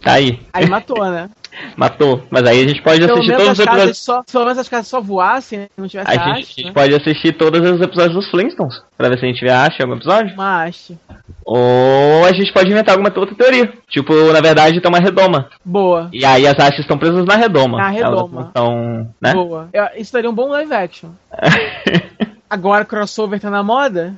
Tá 0.00 0.12
aí. 0.14 0.40
Aí 0.52 0.66
matou, 0.66 1.04
né? 1.10 1.28
Matou. 1.76 2.22
Mas 2.30 2.44
aí 2.46 2.62
a 2.62 2.68
gente 2.68 2.80
pode 2.82 3.00
Pelo 3.00 3.14
assistir 3.14 3.36
todos 3.36 3.52
os 3.52 3.58
episódios. 3.58 3.98
só, 3.98 4.22
pelo 4.30 4.44
menos 4.44 4.58
as 4.58 4.68
casas 4.68 4.86
só 4.86 5.00
voassem, 5.00 5.60
né? 5.60 5.68
não 5.76 5.88
tivesse 5.88 6.08
A 6.10 6.34
gente, 6.34 6.60
a 6.62 6.66
né? 6.66 6.72
pode 6.72 6.94
assistir 6.94 7.32
todos 7.32 7.60
os 7.68 7.80
episódios 7.80 8.14
dos 8.14 8.30
Flintstones, 8.30 8.80
pra 8.96 9.08
ver 9.08 9.18
se 9.18 9.24
a 9.24 9.28
gente 9.28 9.48
acha 9.48 9.82
algum 9.82 9.96
episódio. 9.96 10.34
Uma 10.34 10.62
haste. 10.64 10.96
Ou 11.44 12.24
a 12.26 12.32
gente 12.32 12.52
pode 12.52 12.70
inventar 12.70 12.94
alguma 12.96 13.12
outra 13.18 13.34
teoria. 13.34 13.72
Tipo, 13.88 14.12
na 14.32 14.40
verdade, 14.40 14.80
tem 14.80 14.88
uma 14.88 15.00
redoma. 15.00 15.48
Boa. 15.64 16.08
E 16.12 16.24
aí 16.24 16.46
as 16.46 16.54
hastes 16.56 16.80
estão 16.80 16.98
presas 16.98 17.24
na 17.24 17.34
redoma. 17.34 17.78
Na 17.78 17.88
redoma. 17.88 18.42
Estão, 18.48 19.08
né? 19.20 19.32
Boa. 19.32 19.68
Eu- 19.72 19.88
Isso 19.96 20.12
daria 20.12 20.30
um 20.30 20.34
bom 20.34 20.48
live 20.50 20.72
action. 20.74 21.10
Agora 22.48 22.84
crossover 22.84 23.40
tá 23.40 23.50
na 23.50 23.62
moda? 23.62 24.14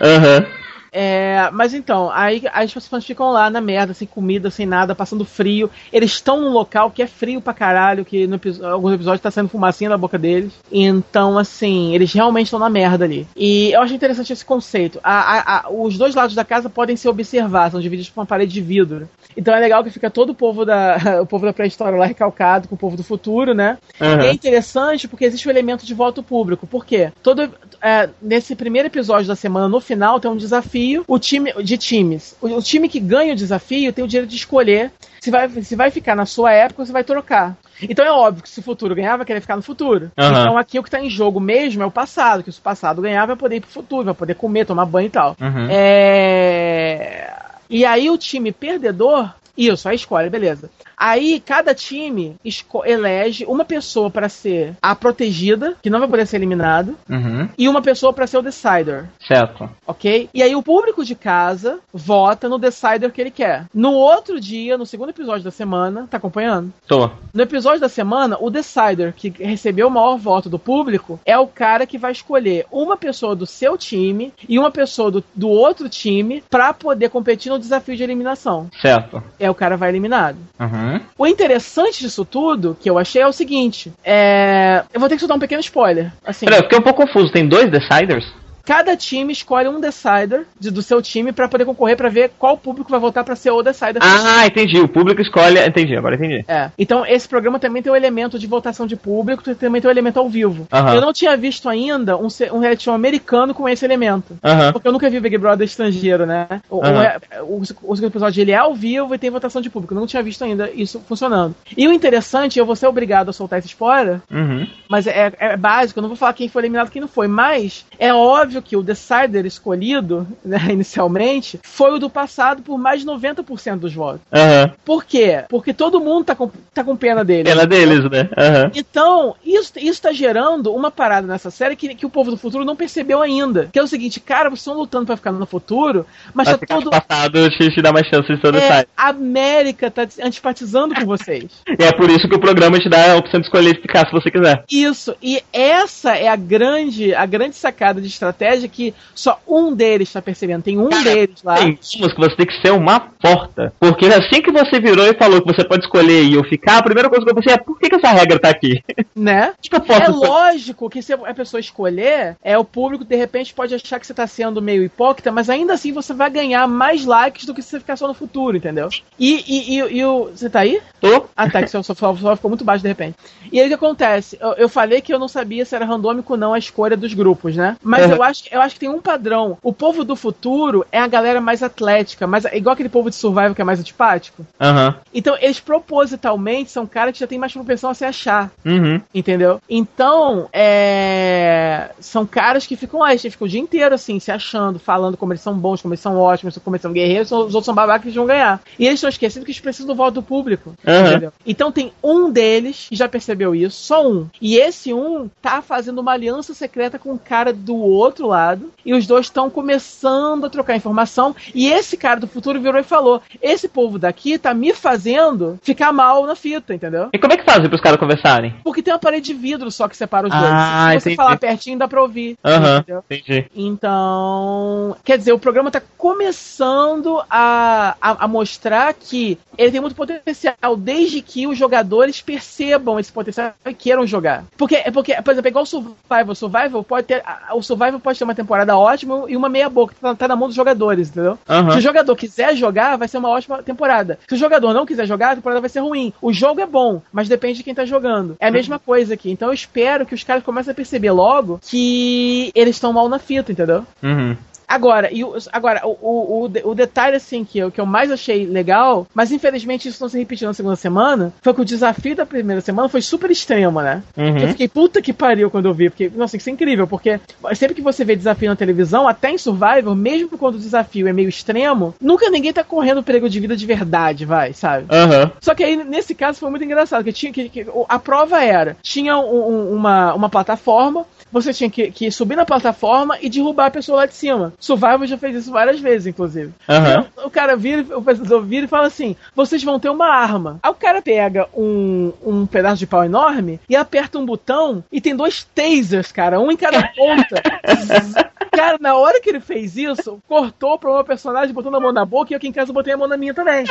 Aham. 0.00 0.46
É, 0.92 1.48
mas 1.52 1.72
então, 1.72 2.10
aí, 2.12 2.36
os 2.36 2.72
participantes 2.72 3.06
ficam 3.06 3.30
lá 3.30 3.48
na 3.48 3.62
merda, 3.62 3.94
sem 3.94 4.06
comida, 4.06 4.50
sem 4.50 4.66
nada, 4.66 4.94
passando 4.94 5.24
frio. 5.24 5.70
Eles 5.90 6.10
estão 6.12 6.38
num 6.40 6.50
local 6.52 6.90
que 6.90 7.02
é 7.02 7.06
frio 7.06 7.40
pra 7.40 7.54
caralho, 7.54 8.04
que 8.04 8.26
no 8.26 8.38
alguns 8.66 8.92
episódios 8.92 9.22
tá 9.22 9.30
saindo 9.30 9.48
fumacinha 9.48 9.88
da 9.88 9.96
boca 9.96 10.18
deles. 10.18 10.52
Então, 10.70 11.38
assim, 11.38 11.94
eles 11.94 12.12
realmente 12.12 12.46
estão 12.48 12.58
na 12.60 12.68
merda 12.68 13.06
ali. 13.06 13.26
E 13.34 13.70
eu 13.72 13.80
acho 13.80 13.94
interessante 13.94 14.32
esse 14.34 14.44
conceito. 14.44 15.00
A- 15.02 15.38
a- 15.38 15.58
a- 15.60 15.70
os 15.70 15.96
dois 15.96 16.14
lados 16.14 16.34
da 16.34 16.44
casa 16.44 16.68
podem 16.68 16.94
se 16.96 17.08
observar, 17.08 17.70
são 17.70 17.80
divididos 17.80 18.10
por 18.10 18.20
uma 18.20 18.26
parede 18.26 18.52
de 18.52 18.60
vidro. 18.60 19.08
Então 19.34 19.54
é 19.54 19.60
legal 19.60 19.82
que 19.82 19.88
fica 19.90 20.10
todo 20.10 20.30
o 20.30 20.34
povo 20.34 20.64
da, 20.66 20.96
o 21.22 21.26
povo 21.26 21.46
da 21.46 21.54
pré-história 21.54 21.98
lá 21.98 22.04
recalcado 22.04 22.68
com 22.68 22.74
o 22.74 22.78
povo 22.78 22.98
do 22.98 23.02
futuro, 23.02 23.54
né? 23.54 23.78
E 23.98 24.26
é 24.26 24.32
interessante 24.32 25.08
porque 25.08 25.24
existe 25.24 25.48
o 25.48 25.50
elemento 25.50 25.86
de 25.86 25.94
voto 25.94 26.22
público. 26.22 26.66
Por 26.66 26.84
quê? 26.84 27.10
Todo, 27.22 27.48
é, 27.80 28.10
nesse 28.20 28.54
primeiro 28.54 28.88
episódio 28.88 29.26
da 29.26 29.36
semana, 29.36 29.68
no 29.68 29.80
final, 29.80 30.20
tem 30.20 30.30
um 30.30 30.36
desafio 30.36 30.81
o 31.06 31.18
time, 31.18 31.52
de 31.62 31.76
times. 31.76 32.36
O, 32.40 32.46
o 32.48 32.62
time 32.62 32.88
que 32.88 33.00
ganha 33.00 33.32
o 33.32 33.36
desafio 33.36 33.92
tem 33.92 34.04
o 34.04 34.08
direito 34.08 34.30
de 34.30 34.36
escolher 34.36 34.90
se 35.20 35.30
vai, 35.30 35.48
se 35.48 35.76
vai 35.76 35.90
ficar 35.90 36.16
na 36.16 36.26
sua 36.26 36.52
época 36.52 36.82
ou 36.82 36.86
se 36.86 36.92
vai 36.92 37.04
trocar. 37.04 37.56
Então 37.80 38.04
é 38.04 38.10
óbvio 38.10 38.42
que 38.42 38.48
se 38.48 38.60
o 38.60 38.62
futuro 38.62 38.94
ganhar, 38.94 39.16
vai 39.16 39.26
querer 39.26 39.40
ficar 39.40 39.56
no 39.56 39.62
futuro. 39.62 40.10
Aham. 40.18 40.40
Então 40.40 40.58
aqui 40.58 40.78
o 40.78 40.82
que 40.82 40.88
está 40.88 41.00
em 41.00 41.10
jogo 41.10 41.40
mesmo 41.40 41.82
é 41.82 41.86
o 41.86 41.90
passado. 41.90 42.42
Que 42.42 42.50
se 42.50 42.58
o 42.58 42.62
passado 42.62 43.02
ganhar, 43.02 43.26
vai 43.26 43.36
poder 43.36 43.56
ir 43.56 43.60
pro 43.60 43.70
futuro, 43.70 44.04
vai 44.04 44.14
poder 44.14 44.34
comer, 44.34 44.66
tomar 44.66 44.84
banho 44.84 45.06
e 45.06 45.10
tal. 45.10 45.36
Uhum. 45.40 45.68
É... 45.70 47.32
E 47.70 47.84
aí 47.84 48.10
o 48.10 48.18
time 48.18 48.52
perdedor, 48.52 49.32
isso, 49.56 49.88
aí 49.88 49.96
escolhe, 49.96 50.28
beleza. 50.28 50.70
Aí 51.02 51.40
cada 51.40 51.74
time 51.74 52.36
elege 52.84 53.44
uma 53.46 53.64
pessoa 53.64 54.08
para 54.08 54.28
ser 54.28 54.76
a 54.80 54.94
protegida, 54.94 55.74
que 55.82 55.90
não 55.90 55.98
vai 55.98 56.06
poder 56.06 56.28
ser 56.28 56.36
eliminado, 56.36 56.96
uhum. 57.10 57.48
e 57.58 57.68
uma 57.68 57.82
pessoa 57.82 58.12
para 58.12 58.24
ser 58.24 58.38
o 58.38 58.42
decider. 58.42 59.06
Certo. 59.26 59.68
Ok? 59.84 60.28
E 60.32 60.40
aí 60.40 60.54
o 60.54 60.62
público 60.62 61.04
de 61.04 61.16
casa 61.16 61.80
vota 61.92 62.48
no 62.48 62.56
decider 62.56 63.10
que 63.10 63.20
ele 63.20 63.32
quer. 63.32 63.64
No 63.74 63.94
outro 63.94 64.38
dia, 64.38 64.78
no 64.78 64.86
segundo 64.86 65.08
episódio 65.08 65.42
da 65.42 65.50
semana, 65.50 66.06
tá 66.08 66.18
acompanhando? 66.18 66.72
Tô. 66.86 67.10
No 67.34 67.42
episódio 67.42 67.80
da 67.80 67.88
semana, 67.88 68.36
o 68.38 68.48
decider 68.48 69.12
que 69.12 69.30
recebeu 69.40 69.88
o 69.88 69.90
maior 69.90 70.16
voto 70.16 70.48
do 70.48 70.58
público 70.58 71.18
é 71.26 71.36
o 71.36 71.48
cara 71.48 71.84
que 71.84 71.98
vai 71.98 72.12
escolher 72.12 72.64
uma 72.70 72.96
pessoa 72.96 73.34
do 73.34 73.44
seu 73.44 73.76
time 73.76 74.32
e 74.48 74.56
uma 74.56 74.70
pessoa 74.70 75.10
do, 75.10 75.24
do 75.34 75.48
outro 75.48 75.88
time 75.88 76.44
para 76.48 76.72
poder 76.72 77.08
competir 77.08 77.50
no 77.50 77.58
desafio 77.58 77.96
de 77.96 78.04
eliminação. 78.04 78.68
Certo. 78.80 79.20
É 79.40 79.50
o 79.50 79.54
cara 79.54 79.76
vai 79.76 79.88
eliminado. 79.88 80.38
Uhum. 80.60 80.91
O 81.16 81.26
interessante 81.26 82.00
disso 82.00 82.24
tudo, 82.24 82.76
que 82.80 82.88
eu 82.90 82.98
achei, 82.98 83.22
é 83.22 83.26
o 83.26 83.32
seguinte: 83.32 83.92
é... 84.04 84.82
eu 84.92 85.00
vou 85.00 85.08
ter 85.08 85.14
que 85.16 85.20
soltar 85.20 85.36
um 85.36 85.40
pequeno 85.40 85.60
spoiler. 85.60 86.12
Assim, 86.24 86.46
Peraí, 86.46 86.60
eu 86.60 86.64
fiquei 86.64 86.78
um 86.78 86.82
pouco 86.82 87.06
confuso. 87.06 87.32
Tem 87.32 87.46
dois 87.46 87.70
deciders? 87.70 88.41
Cada 88.64 88.96
time 88.96 89.32
escolhe 89.32 89.68
um 89.68 89.80
decider 89.80 90.46
de, 90.58 90.70
do 90.70 90.82
seu 90.82 91.02
time 91.02 91.32
para 91.32 91.48
poder 91.48 91.64
concorrer 91.64 91.96
para 91.96 92.08
ver 92.08 92.30
qual 92.38 92.56
público 92.56 92.90
vai 92.90 93.00
votar 93.00 93.24
para 93.24 93.36
ser 93.36 93.50
o 93.50 93.62
decider. 93.62 94.02
Ah, 94.02 94.46
entendi. 94.46 94.78
O 94.78 94.88
público 94.88 95.20
escolhe. 95.20 95.58
Entendi, 95.64 95.96
agora 95.96 96.14
entendi. 96.14 96.44
É. 96.46 96.70
Então 96.78 97.04
esse 97.06 97.28
programa 97.28 97.58
também 97.58 97.82
tem 97.82 97.90
o 97.90 97.94
um 97.94 97.96
elemento 97.96 98.38
de 98.38 98.46
votação 98.46 98.86
de 98.86 98.96
público, 98.96 99.42
também 99.54 99.80
tem 99.80 99.88
o 99.88 99.90
um 99.90 99.94
elemento 99.94 100.18
ao 100.18 100.28
vivo. 100.28 100.66
Uhum. 100.72 100.94
Eu 100.94 101.00
não 101.00 101.12
tinha 101.12 101.36
visto 101.36 101.68
ainda 101.68 102.16
um, 102.16 102.28
um 102.52 102.58
reality 102.58 102.84
show 102.84 102.94
americano 102.94 103.54
com 103.54 103.68
esse 103.68 103.84
elemento. 103.84 104.38
Uhum. 104.42 104.72
Porque 104.72 104.88
eu 104.88 104.92
nunca 104.92 105.10
vi 105.10 105.20
Big 105.20 105.38
Brother 105.38 105.66
estrangeiro, 105.66 106.26
né? 106.26 106.46
O, 106.68 106.76
uhum. 106.76 107.02
o, 107.42 107.62
o, 107.82 107.94
o, 107.94 108.04
episódio 108.04 108.40
ele 108.40 108.52
é 108.52 108.56
ao 108.56 108.74
vivo 108.74 109.14
e 109.14 109.18
tem 109.18 109.30
votação 109.30 109.62
de 109.62 109.70
público. 109.70 109.94
Eu 109.94 110.00
não 110.00 110.06
tinha 110.06 110.22
visto 110.22 110.42
ainda 110.44 110.70
isso 110.70 111.00
funcionando. 111.08 111.54
E 111.76 111.88
o 111.88 111.92
interessante, 111.92 112.58
eu 112.58 112.66
vou 112.66 112.76
ser 112.76 112.86
obrigado 112.86 113.28
a 113.28 113.32
soltar 113.32 113.58
esse 113.58 113.68
spoiler, 113.68 114.20
uhum. 114.30 114.66
mas 114.88 115.06
é, 115.06 115.32
é, 115.38 115.56
básico, 115.56 115.98
eu 115.98 116.02
não 116.02 116.08
vou 116.08 116.16
falar 116.16 116.32
quem 116.32 116.48
foi 116.48 116.62
eliminado 116.62 116.88
e 116.88 116.90
quem 116.90 117.00
não 117.00 117.08
foi. 117.08 117.28
Mas 117.28 117.86
é 117.98 118.12
óbvio 118.12 118.51
que 118.60 118.76
o 118.76 118.82
decider 118.82 119.46
escolhido, 119.46 120.26
né, 120.44 120.58
inicialmente, 120.70 121.60
foi 121.62 121.92
o 121.92 121.98
do 121.98 122.10
passado 122.10 122.62
por 122.62 122.76
mais 122.76 123.00
de 123.00 123.06
90% 123.06 123.78
dos 123.78 123.94
votos. 123.94 124.20
Uhum. 124.32 124.72
Por 124.84 125.04
quê? 125.04 125.44
Porque 125.48 125.72
todo 125.72 126.00
mundo 126.00 126.24
tá 126.24 126.34
com, 126.34 126.50
tá 126.74 126.84
com 126.84 126.96
pena 126.96 127.24
deles. 127.24 127.50
Pena 127.50 127.66
deles, 127.66 128.10
né? 128.10 128.28
Uhum. 128.36 128.70
Então, 128.74 129.36
isso, 129.44 129.72
isso 129.76 130.02
tá 130.02 130.12
gerando 130.12 130.74
uma 130.74 130.90
parada 130.90 131.26
nessa 131.26 131.50
série 131.50 131.76
que, 131.76 131.94
que 131.94 132.06
o 132.06 132.10
povo 132.10 132.30
do 132.30 132.36
futuro 132.36 132.64
não 132.64 132.76
percebeu 132.76 133.22
ainda. 133.22 133.68
Que 133.72 133.78
é 133.78 133.82
o 133.82 133.86
seguinte, 133.86 134.20
cara, 134.20 134.48
vocês 134.50 134.60
estão 134.60 134.74
lutando 134.74 135.06
para 135.06 135.16
ficar 135.16 135.32
no 135.32 135.46
futuro, 135.46 136.06
mas, 136.34 136.48
mas 136.48 136.58
tá 136.58 136.66
todo. 136.66 136.90
passado 136.90 137.48
te, 137.50 137.70
te 137.70 137.82
dá 137.82 137.92
mais 137.92 138.06
chance 138.06 138.26
de 138.26 138.40
ser 138.40 138.54
é, 138.54 138.86
A 138.96 139.08
América 139.08 139.90
tá 139.90 140.06
antipatizando 140.22 140.94
com 140.94 141.04
vocês. 141.06 141.50
e 141.78 141.82
é 141.82 141.92
por 141.92 142.10
isso 142.10 142.28
que 142.28 142.34
o 142.34 142.40
programa 142.40 142.78
te 142.78 142.88
dá 142.88 143.12
a 143.12 143.16
opção 143.16 143.40
de 143.40 143.46
escolher 143.46 143.80
ficar 143.80 144.06
se 144.06 144.12
você 144.12 144.30
quiser. 144.30 144.64
Isso. 144.70 145.14
E 145.22 145.42
essa 145.52 146.16
é 146.16 146.28
a 146.28 146.36
grande, 146.36 147.14
a 147.14 147.26
grande 147.26 147.56
sacada 147.56 148.00
de 148.00 148.06
estratégia 148.06 148.41
que 148.68 148.94
só 149.14 149.40
um 149.46 149.74
deles 149.74 150.08
está 150.08 150.22
percebendo. 150.22 150.62
Tem 150.62 150.78
um 150.78 150.88
Cara, 150.88 151.02
deles 151.02 151.42
lá. 151.42 151.56
Tem 151.56 151.76
que 151.76 151.98
você 151.98 152.36
tem 152.36 152.46
que 152.46 152.60
ser 152.60 152.72
uma 152.72 153.00
porta. 153.00 153.72
Porque 153.78 154.06
assim 154.06 154.42
que 154.42 154.50
você 154.50 154.80
virou 154.80 155.06
e 155.06 155.14
falou 155.14 155.40
que 155.40 155.52
você 155.52 155.64
pode 155.64 155.84
escolher 155.84 156.22
e 156.24 156.34
eu 156.34 156.44
ficar, 156.44 156.78
a 156.78 156.82
primeira 156.82 157.08
coisa 157.08 157.24
que 157.24 157.30
eu 157.30 157.34
pensei 157.34 157.52
é 157.52 157.58
por 157.58 157.78
que, 157.78 157.88
que 157.88 157.96
essa 157.96 158.10
regra 158.12 158.38
tá 158.38 158.48
aqui? 158.48 158.82
Né? 159.14 159.52
que 159.60 159.76
eu 159.76 159.80
posso 159.80 160.02
é 160.02 160.08
lógico 160.08 160.90
que 160.90 161.02
se 161.02 161.12
a 161.12 161.34
pessoa 161.34 161.60
escolher, 161.60 162.36
é 162.42 162.58
o 162.58 162.64
público 162.64 163.04
de 163.04 163.16
repente 163.16 163.54
pode 163.54 163.74
achar 163.74 163.98
que 163.98 164.06
você 164.06 164.14
tá 164.14 164.26
sendo 164.26 164.60
meio 164.60 164.82
hipócrita, 164.82 165.30
mas 165.30 165.48
ainda 165.48 165.72
assim 165.72 165.92
você 165.92 166.12
vai 166.12 166.30
ganhar 166.30 166.66
mais 166.66 167.04
likes 167.04 167.46
do 167.46 167.54
que 167.54 167.62
se 167.62 167.70
você 167.70 167.80
ficar 167.80 167.96
só 167.96 168.06
no 168.08 168.14
futuro, 168.14 168.56
entendeu? 168.56 168.88
E, 169.18 169.44
e, 169.46 169.78
e, 169.78 169.98
e 169.98 170.04
o. 170.04 170.24
Você 170.24 170.50
tá 170.50 170.60
aí? 170.60 170.80
Tô. 171.00 171.26
Ah, 171.36 171.48
tá, 171.48 171.62
que 171.62 171.70
seu 171.70 171.82
sofá 171.82 172.14
ficou 172.14 172.50
muito 172.50 172.64
baixo 172.64 172.82
de 172.82 172.88
repente. 172.88 173.16
E 173.50 173.60
aí 173.60 173.66
o 173.66 173.68
que 173.68 173.74
acontece? 173.74 174.36
Eu, 174.40 174.52
eu, 174.52 174.68
falei 174.68 175.00
que 175.00 175.12
eu 175.12 175.18
não 175.18 175.28
sabia 175.28 175.64
se 175.64 175.74
era 175.74 175.84
randômico 175.84 176.32
ou 176.32 176.38
não 176.38 176.52
a 176.54 176.58
escolha 176.58 176.96
dos 176.96 177.14
grupos, 177.14 177.56
né? 177.56 177.76
Mas 177.82 178.06
Uhum. 178.06 178.12
eu, 178.12 178.22
acho, 178.22 178.31
eu 178.50 178.60
acho 178.60 178.74
que 178.74 178.80
tem 178.80 178.88
um 178.88 179.00
padrão. 179.00 179.58
O 179.62 179.72
povo 179.72 180.04
do 180.04 180.16
futuro 180.16 180.84
é 180.90 180.98
a 180.98 181.06
galera 181.06 181.40
mais 181.40 181.62
atlética, 181.62 182.26
mais, 182.26 182.44
igual 182.46 182.74
aquele 182.74 182.88
povo 182.88 183.10
de 183.10 183.16
survival 183.16 183.54
que 183.54 183.60
é 183.60 183.64
mais 183.64 183.80
antipático. 183.80 184.46
Aham. 184.60 184.96
Então, 185.14 185.36
eles 185.40 185.60
propositalmente 185.60 186.70
são 186.70 186.86
caras 186.86 187.12
que 187.12 187.20
já 187.20 187.26
tem 187.26 187.38
mais 187.38 187.52
propensão 187.52 187.90
a 187.90 187.94
se 187.94 188.04
achar. 188.04 188.50
Uhum. 188.64 189.00
Entendeu? 189.14 189.60
Então, 189.68 190.48
é... 190.52 191.90
são 192.00 192.24
caras 192.24 192.66
que 192.66 192.76
ficam 192.76 193.00
lá, 193.00 193.10
eles 193.10 193.22
ficam 193.22 193.46
o 193.46 193.50
dia 193.50 193.60
inteiro 193.60 193.94
assim, 193.94 194.18
se 194.18 194.30
achando, 194.30 194.78
falando 194.78 195.16
como 195.16 195.32
eles 195.32 195.42
são 195.42 195.54
bons, 195.54 195.82
como 195.82 195.94
eles 195.94 196.00
são 196.00 196.18
ótimos, 196.18 196.58
como 196.58 196.76
eles 196.76 196.82
são 196.82 196.92
guerreiros, 196.92 197.32
os 197.32 197.54
outros 197.54 197.64
são 197.64 197.74
babacas 197.74 198.02
que 198.02 198.08
eles 198.08 198.16
vão 198.16 198.26
ganhar. 198.26 198.60
E 198.78 198.86
eles 198.86 198.94
estão 198.94 199.10
esquecendo 199.10 199.44
que 199.44 199.50
eles 199.50 199.60
precisam 199.60 199.86
do 199.86 199.94
voto 199.94 200.14
do 200.14 200.22
público. 200.22 200.74
Uhum. 200.86 201.06
Entendeu? 201.06 201.32
Então 201.46 201.72
tem 201.72 201.92
um 202.02 202.30
deles 202.30 202.86
que 202.88 202.96
já 202.96 203.08
percebeu 203.08 203.54
isso, 203.54 203.76
só 203.76 204.06
um. 204.06 204.28
E 204.40 204.56
esse 204.56 204.92
um 204.92 205.28
tá 205.40 205.62
fazendo 205.62 206.00
uma 206.00 206.12
aliança 206.12 206.54
secreta 206.54 206.98
com 206.98 207.12
o 207.12 207.18
cara 207.18 207.52
do 207.52 207.76
outro 207.76 208.21
lado, 208.26 208.72
e 208.84 208.94
os 208.94 209.06
dois 209.06 209.26
estão 209.26 209.48
começando 209.50 210.44
a 210.44 210.50
trocar 210.50 210.76
informação, 210.76 211.34
e 211.54 211.68
esse 211.68 211.96
cara 211.96 212.20
do 212.20 212.26
futuro 212.26 212.60
virou 212.60 212.80
e 212.80 212.84
falou: 212.84 213.22
esse 213.40 213.68
povo 213.68 213.98
daqui 213.98 214.38
tá 214.38 214.52
me 214.54 214.72
fazendo 214.74 215.58
ficar 215.62 215.92
mal 215.92 216.26
na 216.26 216.34
fita, 216.34 216.74
entendeu? 216.74 217.08
E 217.12 217.18
como 217.18 217.32
é 217.32 217.36
que 217.36 217.44
fazem 217.44 217.68
pros 217.68 217.80
caras 217.80 217.98
conversarem? 217.98 218.54
Porque 218.64 218.82
tem 218.82 218.92
uma 218.92 218.98
parede 219.00 219.26
de 219.26 219.34
vidro 219.34 219.70
só 219.70 219.88
que 219.88 219.96
separa 219.96 220.26
os 220.26 220.32
Ah, 220.32 220.40
dois. 220.40 220.52
Se 220.52 220.92
você 220.92 220.98
entendi. 221.10 221.16
falar 221.16 221.36
pertinho, 221.38 221.78
dá 221.78 221.88
pra 221.88 222.02
ouvir. 222.02 222.36
Aham, 222.44 222.84
entendi. 223.10 223.46
Então, 223.54 224.96
quer 225.04 225.18
dizer, 225.18 225.32
o 225.32 225.38
programa 225.38 225.70
tá 225.70 225.80
começando 225.96 227.22
a, 227.28 227.96
a, 228.00 228.24
a 228.24 228.28
mostrar 228.28 228.92
que 228.94 229.38
ele 229.56 229.70
tem 229.70 229.80
muito 229.80 229.94
potencial, 229.96 230.76
desde 230.76 231.20
que 231.22 231.46
os 231.46 231.56
jogadores 231.58 232.20
percebam 232.20 232.98
esse 232.98 233.12
potencial 233.12 233.52
e 233.66 233.74
queiram 233.74 234.06
jogar. 234.06 234.44
Porque, 234.56 234.76
é 234.76 234.90
porque 234.90 235.14
por 235.22 235.30
exemplo, 235.32 235.48
é 235.48 235.50
igual 235.50 235.64
o 235.64 235.66
Survival. 235.66 236.28
O 236.28 236.34
Survival 236.34 236.84
pode 236.84 237.06
ter. 237.06 237.22
O 237.54 237.62
Survival 237.62 238.00
pode 238.00 238.11
ter 238.18 238.24
uma 238.24 238.34
temporada 238.34 238.76
ótima 238.76 239.24
e 239.28 239.36
uma 239.36 239.48
meia 239.48 239.68
boca. 239.68 239.94
Tá, 240.00 240.14
tá 240.14 240.28
na 240.28 240.36
mão 240.36 240.48
dos 240.48 240.56
jogadores, 240.56 241.08
entendeu? 241.08 241.38
Aham. 241.48 241.72
Se 241.72 241.78
o 241.78 241.80
jogador 241.80 242.16
quiser 242.16 242.56
jogar, 242.56 242.96
vai 242.96 243.08
ser 243.08 243.18
uma 243.18 243.28
ótima 243.28 243.62
temporada. 243.62 244.18
Se 244.28 244.34
o 244.34 244.38
jogador 244.38 244.72
não 244.72 244.86
quiser 244.86 245.06
jogar, 245.06 245.32
a 245.32 245.36
temporada 245.36 245.60
vai 245.60 245.70
ser 245.70 245.80
ruim. 245.80 246.12
O 246.20 246.32
jogo 246.32 246.60
é 246.60 246.66
bom, 246.66 247.02
mas 247.12 247.28
depende 247.28 247.58
de 247.58 247.64
quem 247.64 247.74
tá 247.74 247.84
jogando. 247.84 248.36
É 248.40 248.48
a 248.48 248.50
mesma 248.50 248.78
coisa 248.78 249.14
aqui. 249.14 249.30
Então 249.30 249.48
eu 249.48 249.54
espero 249.54 250.06
que 250.06 250.14
os 250.14 250.24
caras 250.24 250.42
comecem 250.42 250.72
a 250.72 250.74
perceber 250.74 251.10
logo 251.10 251.60
que 251.62 252.50
eles 252.54 252.76
estão 252.76 252.92
mal 252.92 253.08
na 253.08 253.18
fita, 253.18 253.52
entendeu? 253.52 253.84
Uhum. 254.02 254.36
Agora, 254.68 255.12
e 255.12 255.22
o, 255.24 255.34
agora 255.52 255.80
o, 255.86 255.96
o, 256.00 256.42
o, 256.44 256.48
de- 256.48 256.62
o 256.64 256.74
detalhe 256.74 257.16
assim 257.16 257.44
que 257.44 257.58
eu, 257.58 257.70
que 257.70 257.80
eu 257.80 257.86
mais 257.86 258.10
achei 258.10 258.46
legal, 258.46 259.06
mas 259.14 259.30
infelizmente 259.32 259.88
isso 259.88 260.02
não 260.02 260.08
se 260.08 260.18
repetiu 260.18 260.48
na 260.48 260.54
segunda 260.54 260.76
semana, 260.76 261.32
foi 261.42 261.52
que 261.54 261.60
o 261.60 261.64
desafio 261.64 262.16
da 262.16 262.24
primeira 262.26 262.60
semana 262.60 262.88
foi 262.88 263.02
super 263.02 263.30
extremo, 263.30 263.80
né? 263.80 264.02
Uhum. 264.16 264.38
Eu 264.38 264.48
fiquei 264.48 264.68
puta 264.68 265.02
que 265.02 265.12
pariu 265.12 265.50
quando 265.50 265.66
eu 265.66 265.74
vi, 265.74 265.90
porque, 265.90 266.10
nossa, 266.14 266.36
isso 266.36 266.48
é 266.48 266.52
incrível, 266.52 266.86
porque 266.86 267.20
sempre 267.54 267.74
que 267.74 267.82
você 267.82 268.04
vê 268.04 268.16
desafio 268.16 268.48
na 268.48 268.56
televisão, 268.56 269.06
até 269.08 269.30
em 269.30 269.38
Survivor, 269.38 269.94
mesmo 269.94 270.38
quando 270.38 270.54
o 270.56 270.58
desafio 270.60 271.06
é 271.08 271.12
meio 271.12 271.28
extremo, 271.28 271.94
nunca 272.00 272.30
ninguém 272.30 272.52
tá 272.52 272.64
correndo 272.64 273.02
perigo 273.02 273.28
de 273.28 273.40
vida 273.40 273.56
de 273.56 273.66
verdade, 273.66 274.24
vai, 274.24 274.52
sabe? 274.52 274.86
Aham. 274.90 275.30
Só 275.40 275.54
que 275.54 275.62
aí, 275.64 275.76
nesse 275.76 276.14
caso, 276.14 276.38
foi 276.38 276.50
muito 276.50 276.64
engraçado, 276.64 277.04
que 277.04 277.12
tinha 277.12 277.32
que, 277.32 277.48
que- 277.48 277.66
o- 277.68 277.86
a 277.88 277.98
prova 277.98 278.42
era, 278.42 278.76
tinha 278.82 279.16
um- 279.18 279.48
um- 279.48 279.72
uma, 279.74 280.14
uma 280.14 280.28
plataforma, 280.28 281.04
você 281.32 281.52
tinha 281.52 281.70
que, 281.70 281.90
que 281.90 282.10
subir 282.10 282.36
na 282.36 282.44
plataforma 282.44 283.16
e 283.20 283.30
derrubar 283.30 283.66
a 283.66 283.70
pessoa 283.70 283.98
lá 283.98 284.06
de 284.06 284.14
cima. 284.14 284.52
Survival 284.60 285.06
já 285.06 285.16
fez 285.16 285.36
isso 285.36 285.50
várias 285.50 285.80
vezes, 285.80 286.06
inclusive. 286.06 286.52
Aham. 286.68 287.06
Então, 287.12 287.26
o 287.26 287.30
cara 287.30 287.56
vira, 287.56 287.84
o 287.94 287.98
apresentador 287.98 288.42
vira 288.42 288.66
e 288.66 288.68
fala 288.68 288.86
assim: 288.86 289.16
vocês 289.34 289.64
vão 289.64 289.80
ter 289.80 289.88
uma 289.88 290.06
arma. 290.06 290.60
Aí 290.62 290.70
o 290.70 290.74
cara 290.74 291.00
pega 291.00 291.48
um, 291.56 292.12
um 292.24 292.46
pedaço 292.46 292.78
de 292.78 292.86
pau 292.86 293.04
enorme 293.04 293.58
e 293.68 293.74
aperta 293.74 294.18
um 294.18 294.26
botão 294.26 294.84
e 294.92 295.00
tem 295.00 295.16
dois 295.16 295.42
tasers, 295.54 296.12
cara, 296.12 296.38
um 296.38 296.52
em 296.52 296.56
cada 296.56 296.82
ponta. 296.88 297.42
Cara, 298.52 298.76
na 298.78 298.94
hora 298.94 299.18
que 299.18 299.30
ele 299.30 299.40
fez 299.40 299.78
isso, 299.78 300.22
cortou 300.28 300.78
pra 300.78 300.90
uma 300.90 301.02
personagem 301.02 301.54
botando 301.54 301.74
a 301.76 301.80
mão 301.80 301.90
na 301.90 302.04
boca 302.04 302.30
e 302.30 302.34
eu 302.34 302.36
aqui 302.36 302.48
em 302.48 302.52
casa 302.52 302.70
botei 302.70 302.92
a 302.92 302.98
mão 302.98 303.08
na 303.08 303.16
minha 303.16 303.32
também. 303.32 303.64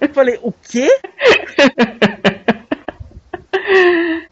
Eu 0.00 0.08
falei, 0.10 0.38
o 0.40 0.52
quê? 0.52 0.88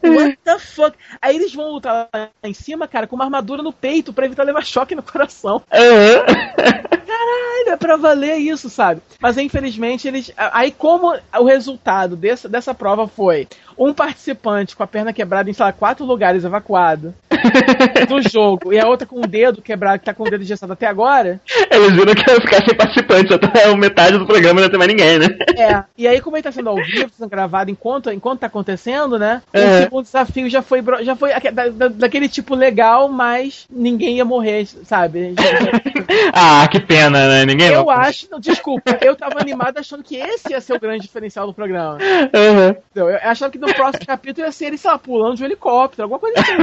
What 0.03 0.39
the 0.43 0.59
fuck? 0.59 0.97
Aí 1.21 1.35
eles 1.35 1.53
vão 1.53 1.71
lutar 1.71 2.09
lá 2.13 2.29
em 2.43 2.53
cima, 2.53 2.87
cara, 2.87 3.07
com 3.07 3.15
uma 3.15 3.25
armadura 3.25 3.61
no 3.61 3.73
peito 3.73 4.13
pra 4.13 4.25
evitar 4.25 4.43
levar 4.43 4.65
choque 4.65 4.95
no 4.95 5.03
coração. 5.03 5.61
Caralho, 5.69 7.69
é 7.69 7.75
pra 7.75 7.97
valer 7.97 8.37
isso, 8.37 8.69
sabe? 8.69 9.01
Mas 9.19 9.37
infelizmente 9.37 10.07
eles. 10.07 10.31
Aí, 10.37 10.71
como 10.71 11.17
o 11.37 11.43
resultado 11.43 12.15
dessa, 12.15 12.47
dessa 12.47 12.73
prova 12.73 13.07
foi 13.07 13.47
um 13.77 13.93
participante 13.93 14.75
com 14.75 14.83
a 14.83 14.87
perna 14.87 15.13
quebrada 15.13 15.49
em, 15.49 15.53
sei 15.53 15.65
lá, 15.65 15.73
quatro 15.73 16.05
lugares 16.05 16.43
evacuado 16.43 17.13
do 18.07 18.21
jogo, 18.29 18.73
e 18.73 18.79
a 18.79 18.87
outra 18.87 19.07
com 19.07 19.17
o 19.21 19.27
dedo 19.27 19.61
quebrado, 19.61 19.99
que 19.99 20.05
tá 20.05 20.13
com 20.13 20.23
o 20.23 20.29
dedo 20.29 20.41
engessado 20.43 20.73
até 20.73 20.85
agora. 20.87 21.39
Eles 21.71 21.91
viram 21.91 22.13
que 22.13 22.29
ia 22.29 22.41
ficar 22.41 22.63
sem 22.65 22.75
participantes, 22.75 23.31
até 23.31 23.73
metade 23.75 24.17
do 24.17 24.25
programa 24.25 24.61
não 24.61 24.69
tem 24.69 24.77
mais 24.79 24.89
ninguém, 24.91 25.19
né? 25.19 25.27
É. 25.57 25.83
E 25.97 26.07
aí, 26.07 26.19
como 26.21 26.35
ele 26.35 26.43
tá 26.43 26.51
sendo 26.51 26.69
ao 26.69 26.75
vivo, 26.75 27.09
sendo 27.17 27.29
gravado 27.29 27.71
enquanto, 27.71 28.11
enquanto 28.11 28.39
tá 28.41 28.47
acontecendo, 28.47 29.17
né? 29.17 29.41
O 29.53 29.57
É. 29.57 29.81
segundo 29.83 30.03
desafio 30.03 30.49
já 30.49 30.61
foi, 30.61 30.83
já 31.03 31.15
foi 31.15 31.31
da- 31.51 31.69
da- 31.69 31.87
daquele 31.87 32.27
tipo 32.27 32.55
legal, 32.55 33.07
mas 33.09 33.65
ninguém 33.69 34.17
ia 34.17 34.25
morrer, 34.25 34.65
sabe? 34.83 35.33
Ah, 36.33 36.67
que 36.69 36.79
pena, 36.79 37.27
né? 37.27 37.45
Ninguém 37.45 37.69
Eu 37.71 37.89
acho, 37.89 38.27
não, 38.31 38.39
desculpa, 38.39 38.97
eu 39.01 39.15
tava 39.15 39.39
animado 39.39 39.77
achando 39.77 40.03
que 40.03 40.15
esse 40.15 40.51
ia 40.51 40.61
ser 40.61 40.73
o 40.73 40.79
grande 40.79 41.03
diferencial 41.03 41.45
do 41.47 41.53
programa. 41.53 41.97
Uhum. 41.99 42.69
Entendeu? 42.69 43.09
Eu 43.09 43.19
achava 43.29 43.51
que 43.51 43.57
no 43.59 43.73
próximo 43.73 44.05
capítulo 44.05 44.45
ia 44.47 44.51
ser 44.51 44.65
ele, 44.67 44.77
sei 44.77 44.89
lá, 44.89 44.97
pulando 44.97 45.35
de 45.37 45.43
um 45.43 45.45
helicóptero, 45.45 46.03
alguma 46.03 46.19
coisa 46.19 46.39
assim. 46.39 46.53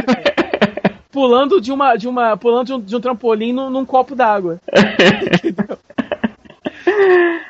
Pulando 1.17 1.62
de 1.62 1.73
uma. 1.73 1.97
De 1.97 2.07
uma 2.07 2.36
pulando 2.36 2.67
de 2.67 2.73
um, 2.75 2.81
de 2.81 2.95
um 2.95 3.01
trampolim 3.01 3.51
num, 3.51 3.70
num 3.70 3.86
copo 3.86 4.15
d'água. 4.15 4.61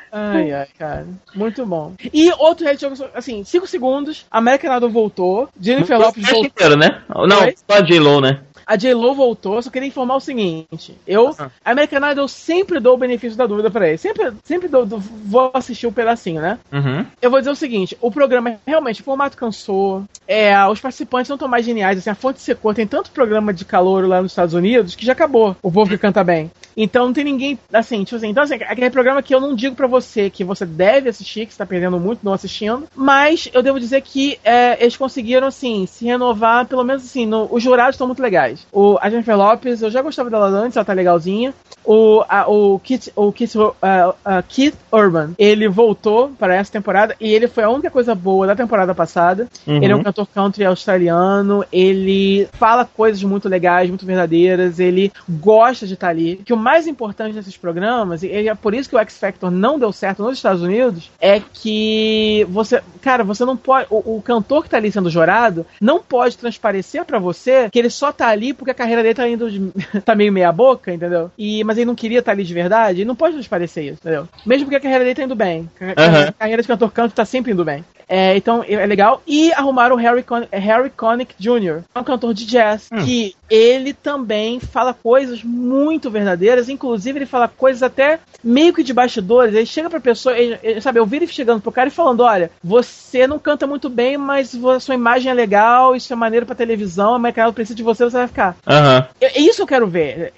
Ai, 0.09 0.51
ai, 0.51 0.67
cara. 0.79 1.05
Muito 1.35 1.65
bom. 1.65 1.93
E 2.11 2.31
outro 2.39 2.63
reality 2.63 2.87
show, 2.95 3.09
assim, 3.13 3.43
5 3.43 3.67
segundos, 3.67 4.25
American 4.31 4.75
Idol 4.75 4.89
voltou, 4.89 5.49
Jennifer 5.59 5.99
Lopes 5.99 6.23
Não, 6.23 6.29
voltou. 6.31 6.45
inteiro, 6.47 6.75
né? 6.77 7.01
Não, 7.09 7.27
só 7.69 7.77
a 7.77 7.81
J-Lo, 7.81 8.21
né? 8.21 8.39
A 8.67 8.75
J-Lo 8.75 9.13
voltou, 9.15 9.61
só 9.61 9.69
queria 9.69 9.87
informar 9.87 10.17
o 10.17 10.19
seguinte: 10.19 10.93
eu, 11.07 11.33
Ah. 11.39 11.49
a 11.63 11.71
American 11.71 11.99
Idol, 12.11 12.25
eu 12.25 12.27
sempre 12.27 12.79
dou 12.81 12.95
o 12.95 12.97
benefício 12.97 13.37
da 13.37 13.45
dúvida 13.47 13.71
pra 13.71 13.87
ele. 13.87 13.97
Sempre, 13.97 14.33
sempre 14.43 14.67
dou, 14.67 14.85
dou- 14.85 14.99
vou 14.99 15.49
assistir 15.53 15.87
um 15.87 15.91
pedacinho, 15.93 16.41
né? 16.41 16.59
Uhum. 16.71 17.05
Eu 17.21 17.31
vou 17.31 17.39
dizer 17.39 17.51
o 17.51 17.55
seguinte: 17.55 17.97
o 18.01 18.11
programa 18.11 18.55
realmente, 18.67 18.99
o 19.01 19.03
formato 19.05 19.37
cansou. 19.37 20.03
É, 20.27 20.53
os 20.67 20.81
participantes 20.81 21.29
não 21.29 21.35
estão 21.35 21.47
mais 21.47 21.65
geniais. 21.65 21.97
Assim, 21.97 22.09
a 22.09 22.15
fonte 22.15 22.41
secou. 22.41 22.73
Tem 22.73 22.85
tanto 22.85 23.11
programa 23.11 23.53
de 23.53 23.63
calor 23.63 24.05
lá 24.07 24.21
nos 24.21 24.33
Estados 24.33 24.53
Unidos 24.53 24.93
que 24.95 25.05
já 25.05 25.13
acabou. 25.13 25.55
O 25.63 25.71
povo 25.71 25.89
que 25.89 25.97
canta 25.97 26.21
bem. 26.23 26.51
Então 26.75 27.05
não 27.05 27.13
tem 27.13 27.23
ninguém. 27.23 27.57
Assim, 27.71 28.03
tipo 28.03 28.17
assim. 28.17 28.27
Então, 28.29 28.43
assim, 28.43 28.55
aquele 28.55 28.89
programa 28.89 29.23
que 29.23 29.33
eu 29.33 29.39
não 29.39 29.55
digo 29.55 29.75
pra 29.75 29.87
você 29.87 30.29
que 30.29 30.43
você 30.43 30.65
deve 30.65 31.07
assistir, 31.09 31.45
que 31.45 31.53
você 31.53 31.57
tá 31.57 31.65
perdendo 31.65 31.97
muito 31.99 32.19
não 32.23 32.33
assistindo. 32.33 32.87
Mas 32.93 33.49
eu 33.53 33.63
devo 33.63 33.79
dizer 33.79 34.01
que 34.01 34.37
é, 34.43 34.77
eles 34.81 34.97
conseguiram, 34.97 35.47
assim, 35.47 35.85
se 35.85 36.03
renovar. 36.05 36.65
Pelo 36.67 36.83
menos, 36.83 37.05
assim, 37.05 37.25
no- 37.25 37.47
os 37.49 37.63
jurados 37.63 37.95
estão 37.95 38.07
muito 38.07 38.21
legais. 38.21 38.56
O, 38.71 38.97
a 39.01 39.09
Jennifer 39.09 39.37
Lopes, 39.37 39.81
eu 39.81 39.91
já 39.91 40.01
gostava 40.01 40.29
dela 40.29 40.47
antes, 40.47 40.75
ela 40.77 40.85
tá 40.85 40.93
legalzinha. 40.93 41.53
O, 41.85 42.23
a- 42.27 42.49
o, 42.49 42.79
Keith, 42.79 43.09
o 43.15 43.31
Keith, 43.31 43.55
uh, 43.55 43.67
uh, 43.69 44.13
Keith 44.47 44.75
Urban, 44.91 45.31
ele 45.37 45.67
voltou 45.69 46.29
para 46.37 46.55
essa 46.55 46.71
temporada 46.71 47.15
e 47.19 47.33
ele 47.33 47.47
foi 47.47 47.63
a 47.63 47.69
única 47.69 47.89
coisa 47.89 48.13
boa 48.13 48.45
da 48.45 48.55
temporada 48.55 48.93
passada. 48.93 49.47
Uhum. 49.65 49.77
Ele 49.77 49.91
é 49.93 49.95
um 49.95 50.03
cantor 50.03 50.27
country 50.33 50.65
australiano, 50.65 51.63
ele 51.71 52.47
fala 52.53 52.83
coisas 52.85 53.23
muito 53.23 53.47
legais, 53.47 53.87
muito 53.89 54.05
verdadeiras, 54.05 54.79
ele 54.79 55.11
gosta 55.29 55.87
de 55.87 55.93
estar 55.93 56.09
ali. 56.09 56.37
Que 56.43 56.53
o 56.53 56.57
mais 56.57 56.87
importante 56.87 57.33
desses 57.35 57.55
programas, 57.55 58.21
e 58.23 58.29
é 58.31 58.53
por 58.55 58.73
isso 58.73 58.89
que 58.89 58.95
o 58.95 58.99
X 58.99 59.17
Factor 59.17 59.49
não 59.49 59.79
deu 59.79 59.91
certo 59.91 60.23
nos 60.23 60.37
Estados 60.37 60.61
Unidos, 60.61 61.09
é 61.21 61.39
que 61.39 62.45
você, 62.49 62.81
cara, 63.01 63.23
você 63.23 63.45
não 63.45 63.55
pode, 63.55 63.87
o, 63.89 64.17
o 64.17 64.21
cantor 64.21 64.63
que 64.63 64.69
tá 64.69 64.77
ali 64.77 64.91
sendo 64.91 65.09
jurado 65.09 65.65
não 65.79 65.99
pode 66.01 66.37
transparecer 66.37 67.05
pra 67.05 67.19
você 67.19 67.69
que 67.69 67.79
ele 67.79 67.89
só 67.89 68.11
tá 68.11 68.27
ali 68.27 68.46
porque 68.53 68.71
a 68.71 68.73
carreira 68.73 69.01
dele 69.01 69.15
tá 69.15 69.27
indo 69.27 69.49
de, 69.49 69.71
tá 70.05 70.15
meio 70.15 70.31
meia 70.31 70.51
boca, 70.51 70.93
entendeu? 70.93 71.31
E 71.37 71.63
mas 71.63 71.77
ele 71.77 71.85
não 71.85 71.95
queria 71.95 72.19
estar 72.19 72.31
ali 72.31 72.43
de 72.43 72.53
verdade, 72.53 72.99
ele 72.99 73.07
não 73.07 73.15
pode 73.15 73.35
transparecer 73.35 73.85
isso, 73.85 73.99
entendeu? 74.01 74.27
Mesmo 74.45 74.65
porque 74.65 74.75
a 74.77 74.81
carreira 74.81 75.03
dele 75.03 75.15
tá 75.15 75.23
indo 75.23 75.35
bem. 75.35 75.69
A, 75.79 76.03
Aham. 76.03 76.27
a 76.29 76.33
carreira 76.33 76.61
de 76.61 76.67
cantor 76.67 76.91
canto 76.91 77.13
tá 77.13 77.25
sempre 77.25 77.51
indo 77.51 77.65
bem. 77.65 77.83
É, 78.09 78.37
então 78.37 78.63
é 78.67 78.85
legal. 78.85 79.21
E 79.27 79.51
arrumaram 79.53 79.95
o 79.95 79.99
Harry, 79.99 80.23
Con 80.23 80.43
Harry 80.51 80.89
Connick 80.89 81.35
Jr., 81.37 81.81
é 81.93 81.99
um 81.99 82.03
cantor 82.03 82.33
de 82.33 82.45
jazz, 82.45 82.87
Hum. 82.91 83.03
que 83.03 83.35
ele 83.49 83.93
também 83.93 84.59
fala 84.59 84.93
coisas 84.93 85.43
muito 85.43 86.09
verdadeiras, 86.09 86.69
inclusive 86.69 87.19
ele 87.19 87.25
fala 87.25 87.47
coisas 87.47 87.83
até 87.83 88.19
meio 88.43 88.73
que 88.73 88.83
de 88.83 88.93
bastidores. 88.93 89.53
Ele 89.53 89.65
chega 89.65 89.89
pra 89.89 89.99
pessoa, 89.99 90.37
ele, 90.37 90.57
ele- 90.63 90.81
sabe, 90.81 90.99
eu 90.99 91.05
vi 91.05 91.17
ele 91.17 91.27
chegando 91.27 91.61
pro 91.61 91.71
cara 91.71 91.89
e 91.89 91.91
falando: 91.91 92.21
Olha, 92.21 92.49
você 92.63 93.27
não 93.27 93.39
canta 93.39 93.67
muito 93.67 93.89
bem, 93.89 94.17
mas 94.17 94.53
sua 94.79 94.95
imagem 94.95 95.29
é 95.31 95.33
legal, 95.33 95.95
isso 95.95 96.11
é 96.11 96.15
maneiro 96.15 96.45
pra 96.45 96.55
televisão, 96.55 97.15
a 97.15 97.19
Michael 97.19 97.51
precisa 97.53 97.75
de 97.75 97.83
você, 97.83 98.03
você 98.05 98.17
vai 98.17 98.27
ficar. 98.27 98.55
Aham, 98.65 99.07
É 99.19 99.37
é 99.37 99.41
isso 99.41 99.57
que 99.57 99.61
eu 99.63 99.67
quero 99.67 99.87
ver. 99.87 100.33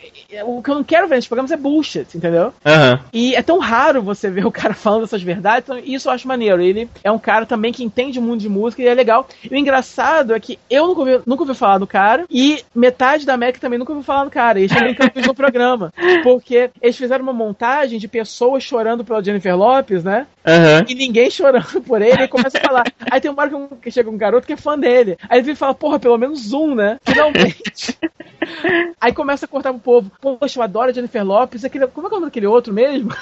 O 0.46 0.62
que 0.62 0.70
eu 0.70 0.76
não 0.76 0.84
quero 0.84 1.08
ver 1.08 1.16
nesses 1.16 1.28
programas 1.28 1.52
é 1.52 1.58
bullshit, 1.58 2.08
entendeu? 2.16 2.54
aham. 2.66 3.00
E 3.12 3.36
é 3.36 3.42
tão 3.42 3.58
raro 3.60 4.02
você 4.02 4.30
ver 4.30 4.46
o 4.46 4.52
cara 4.52 4.74
falando 4.76 5.04
essas 5.06 5.22
verdades, 5.24 5.64
então 5.64 5.80
isso 5.84 6.08
eu 6.08 6.14
acho 6.14 6.28
maneiro. 6.28 6.62
Ele 6.62 6.90
é 7.04 7.12
um 7.12 7.18
cara 7.20 7.46
também 7.46 7.72
que 7.74 7.84
entende 7.84 8.20
muito 8.20 8.42
de 8.42 8.50
música 8.50 8.82
e 8.82 8.88
é 8.88 8.94
legal. 8.94 9.28
E 9.44 9.54
o 9.54 9.58
engraçado 9.58 10.34
é 10.36 10.40
que 10.40 10.60
eu 10.70 10.88
nunca 10.88 11.00
ouvi, 11.02 11.20
nunca 11.26 11.44
ouvi 11.44 11.56
falar 11.56 11.78
do 11.80 11.88
cara 11.88 12.26
e 12.30 12.64
metade 12.76 13.26
da 13.26 13.34
América 13.34 13.60
também 13.60 13.80
nunca 13.80 13.92
ouviu 13.92 14.04
falar 14.06 14.26
do 14.26 14.30
cara. 14.32 14.60
Eles 14.60 14.72
com 14.72 15.20
isso 15.20 15.28
no 15.30 15.36
programa. 15.36 15.92
Porque 16.24 16.70
eles 16.82 16.98
fizeram 16.98 17.24
uma 17.24 17.34
montagem 17.34 17.98
de 18.00 18.08
pessoas 18.08 18.64
chorando 18.64 19.04
pela 19.04 19.24
Jennifer 19.24 19.56
Lopes, 19.58 20.04
né? 20.04 20.28
Aham. 20.46 20.86
E 20.88 20.96
ninguém 20.96 21.30
chorando 21.30 21.82
por 21.82 22.02
ele, 22.02 22.24
e 22.24 22.28
começa 22.28 22.58
a 22.58 22.62
falar. 22.62 22.84
Aí 23.12 23.20
tem 23.22 23.30
uma 23.32 23.42
hora 23.42 23.50
que, 23.50 23.56
um- 23.56 23.68
que 23.68 23.92
chega 23.92 24.10
um 24.10 24.18
garoto 24.18 24.46
que 24.48 24.54
é 24.54 24.58
fã 24.58 24.78
dele. 24.78 25.18
Aí 25.30 25.38
ele 25.40 25.46
vem 25.46 25.54
e 25.54 25.58
fala, 25.58 25.74
porra, 25.74 26.00
pelo 26.00 26.18
menos 26.18 26.54
um, 26.54 26.76
né? 26.76 26.98
Finalmente. 27.06 27.98
Aí 29.00 29.14
começa 29.14 29.46
a 29.46 29.48
cortar 29.48 29.72
pro 29.74 29.80
povo. 29.82 30.12
Poxa, 30.22 30.60
eu 30.60 30.64
adoro 30.64 30.90
a 30.90 30.94
Jennifer 30.94 31.24
Lopes. 31.26 31.64
Aquele, 31.66 31.88
como 31.88 32.08
é 32.08 32.10
que 32.10 32.16
é 32.16 32.18
o 32.18 32.20
nome 32.22 32.30
daquele 32.32 32.48
outro 32.48 32.74
mesmo? 32.74 33.10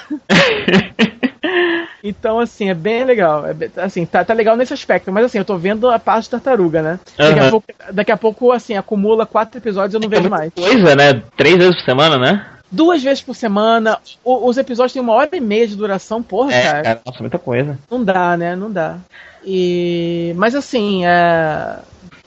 Então, 2.02 2.38
assim, 2.38 2.70
é 2.70 2.74
bem 2.74 3.04
legal. 3.04 3.46
É 3.46 3.52
bem- 3.52 3.70
assim, 3.76 4.06
tá, 4.06 4.24
tá 4.24 4.32
legal 4.32 4.56
nesse 4.56 4.72
aspecto. 4.72 5.10
Mas 5.10 5.24
assim, 5.24 5.38
eu 5.38 5.44
tô 5.44 5.56
vendo 5.56 5.88
a 5.90 5.98
parte 5.98 6.24
de 6.24 6.30
tartaruga, 6.30 6.80
né? 6.82 7.00
Daqui, 7.16 7.40
a 7.40 7.50
pouco, 7.50 7.66
daqui 7.92 8.12
a 8.12 8.16
pouco, 8.16 8.52
assim, 8.52 8.76
acumula 8.76 9.26
quatro 9.26 9.58
episódios 9.58 9.94
e 9.94 9.96
eu 9.96 10.00
não 10.00 10.08
vejo 10.08 10.28
mais. 10.30 10.52
Coisa, 10.54 10.94
né? 10.94 11.22
Três 11.36 11.56
vezes 11.56 11.76
por 11.76 11.84
semana, 11.84 12.16
né? 12.16 12.46
Duas 12.70 13.02
vezes 13.02 13.22
por 13.22 13.34
semana. 13.34 13.98
o- 14.24 14.46
os 14.48 14.58
episódios 14.58 14.92
têm 14.92 15.02
uma 15.02 15.14
hora 15.14 15.28
e 15.32 15.40
meia 15.40 15.66
de 15.66 15.74
duração, 15.74 16.22
porra, 16.22 16.52
É, 16.52 16.62
cara. 16.62 16.82
cara, 16.82 17.00
nossa, 17.04 17.20
muita 17.20 17.38
coisa. 17.38 17.78
Não 17.90 18.04
dá, 18.04 18.36
né? 18.36 18.54
Não 18.54 18.70
dá. 18.70 18.98
E. 19.44 20.32
Mas 20.36 20.54
assim, 20.54 21.04
é. 21.04 21.78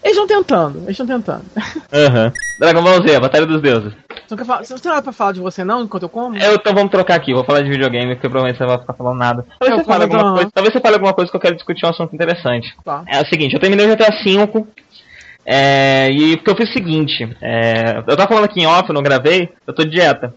Eles 0.03 0.17
estão 0.17 0.27
tentando, 0.27 0.80
eles 0.80 0.99
estão 0.99 1.05
tentando. 1.05 1.45
Aham. 1.93 2.31
Dragon 2.59 2.81
Ball 2.81 3.07
Z, 3.07 3.19
Batalha 3.19 3.45
dos 3.45 3.61
Deuses. 3.61 3.93
Você 4.27 4.35
não, 4.35 4.45
falar, 4.45 4.63
você 4.63 4.73
não 4.73 4.80
tem 4.80 4.89
nada 4.91 5.03
pra 5.03 5.11
falar 5.11 5.31
de 5.33 5.39
você, 5.39 5.63
não, 5.63 5.83
enquanto 5.83 6.03
eu 6.03 6.09
como? 6.09 6.38
Eu, 6.38 6.55
então 6.55 6.73
vamos 6.73 6.89
trocar 6.89 7.15
aqui, 7.15 7.33
vou 7.33 7.43
falar 7.43 7.61
de 7.61 7.69
videogame, 7.69 8.15
porque 8.15 8.30
provavelmente 8.30 8.57
você 8.57 8.63
não 8.63 8.69
vai 8.69 8.80
ficar 8.80 8.93
falando 8.93 9.17
nada. 9.17 9.45
Talvez, 9.59 9.80
Eu 9.80 9.83
você 9.83 9.91
fale 9.91 10.03
alguma 10.03 10.33
coisa, 10.33 10.51
talvez 10.53 10.73
você 10.73 10.80
fale 10.80 10.95
alguma 10.95 11.13
coisa 11.13 11.31
que 11.31 11.38
eu 11.38 11.41
quero 11.41 11.55
discutir 11.55 11.85
um 11.85 11.89
assunto 11.89 12.15
interessante. 12.15 12.73
Tá. 12.83 13.03
É 13.07 13.21
o 13.21 13.25
seguinte, 13.27 13.53
eu 13.53 13.59
terminei 13.59 13.85
o 13.85 13.89
GTA 13.89 14.09
V. 14.23 14.65
É, 15.45 16.09
e 16.11 16.38
porque 16.38 16.51
eu 16.51 16.55
fiz 16.55 16.69
o 16.69 16.73
seguinte, 16.73 17.35
é, 17.41 17.97
eu 18.07 18.15
tava 18.15 18.27
falando 18.27 18.45
aqui 18.45 18.61
em 18.61 18.67
off, 18.67 18.88
eu 18.88 18.93
não 18.93 19.03
gravei, 19.03 19.49
eu 19.65 19.73
tô 19.73 19.83
de 19.83 19.89
dieta. 19.91 20.33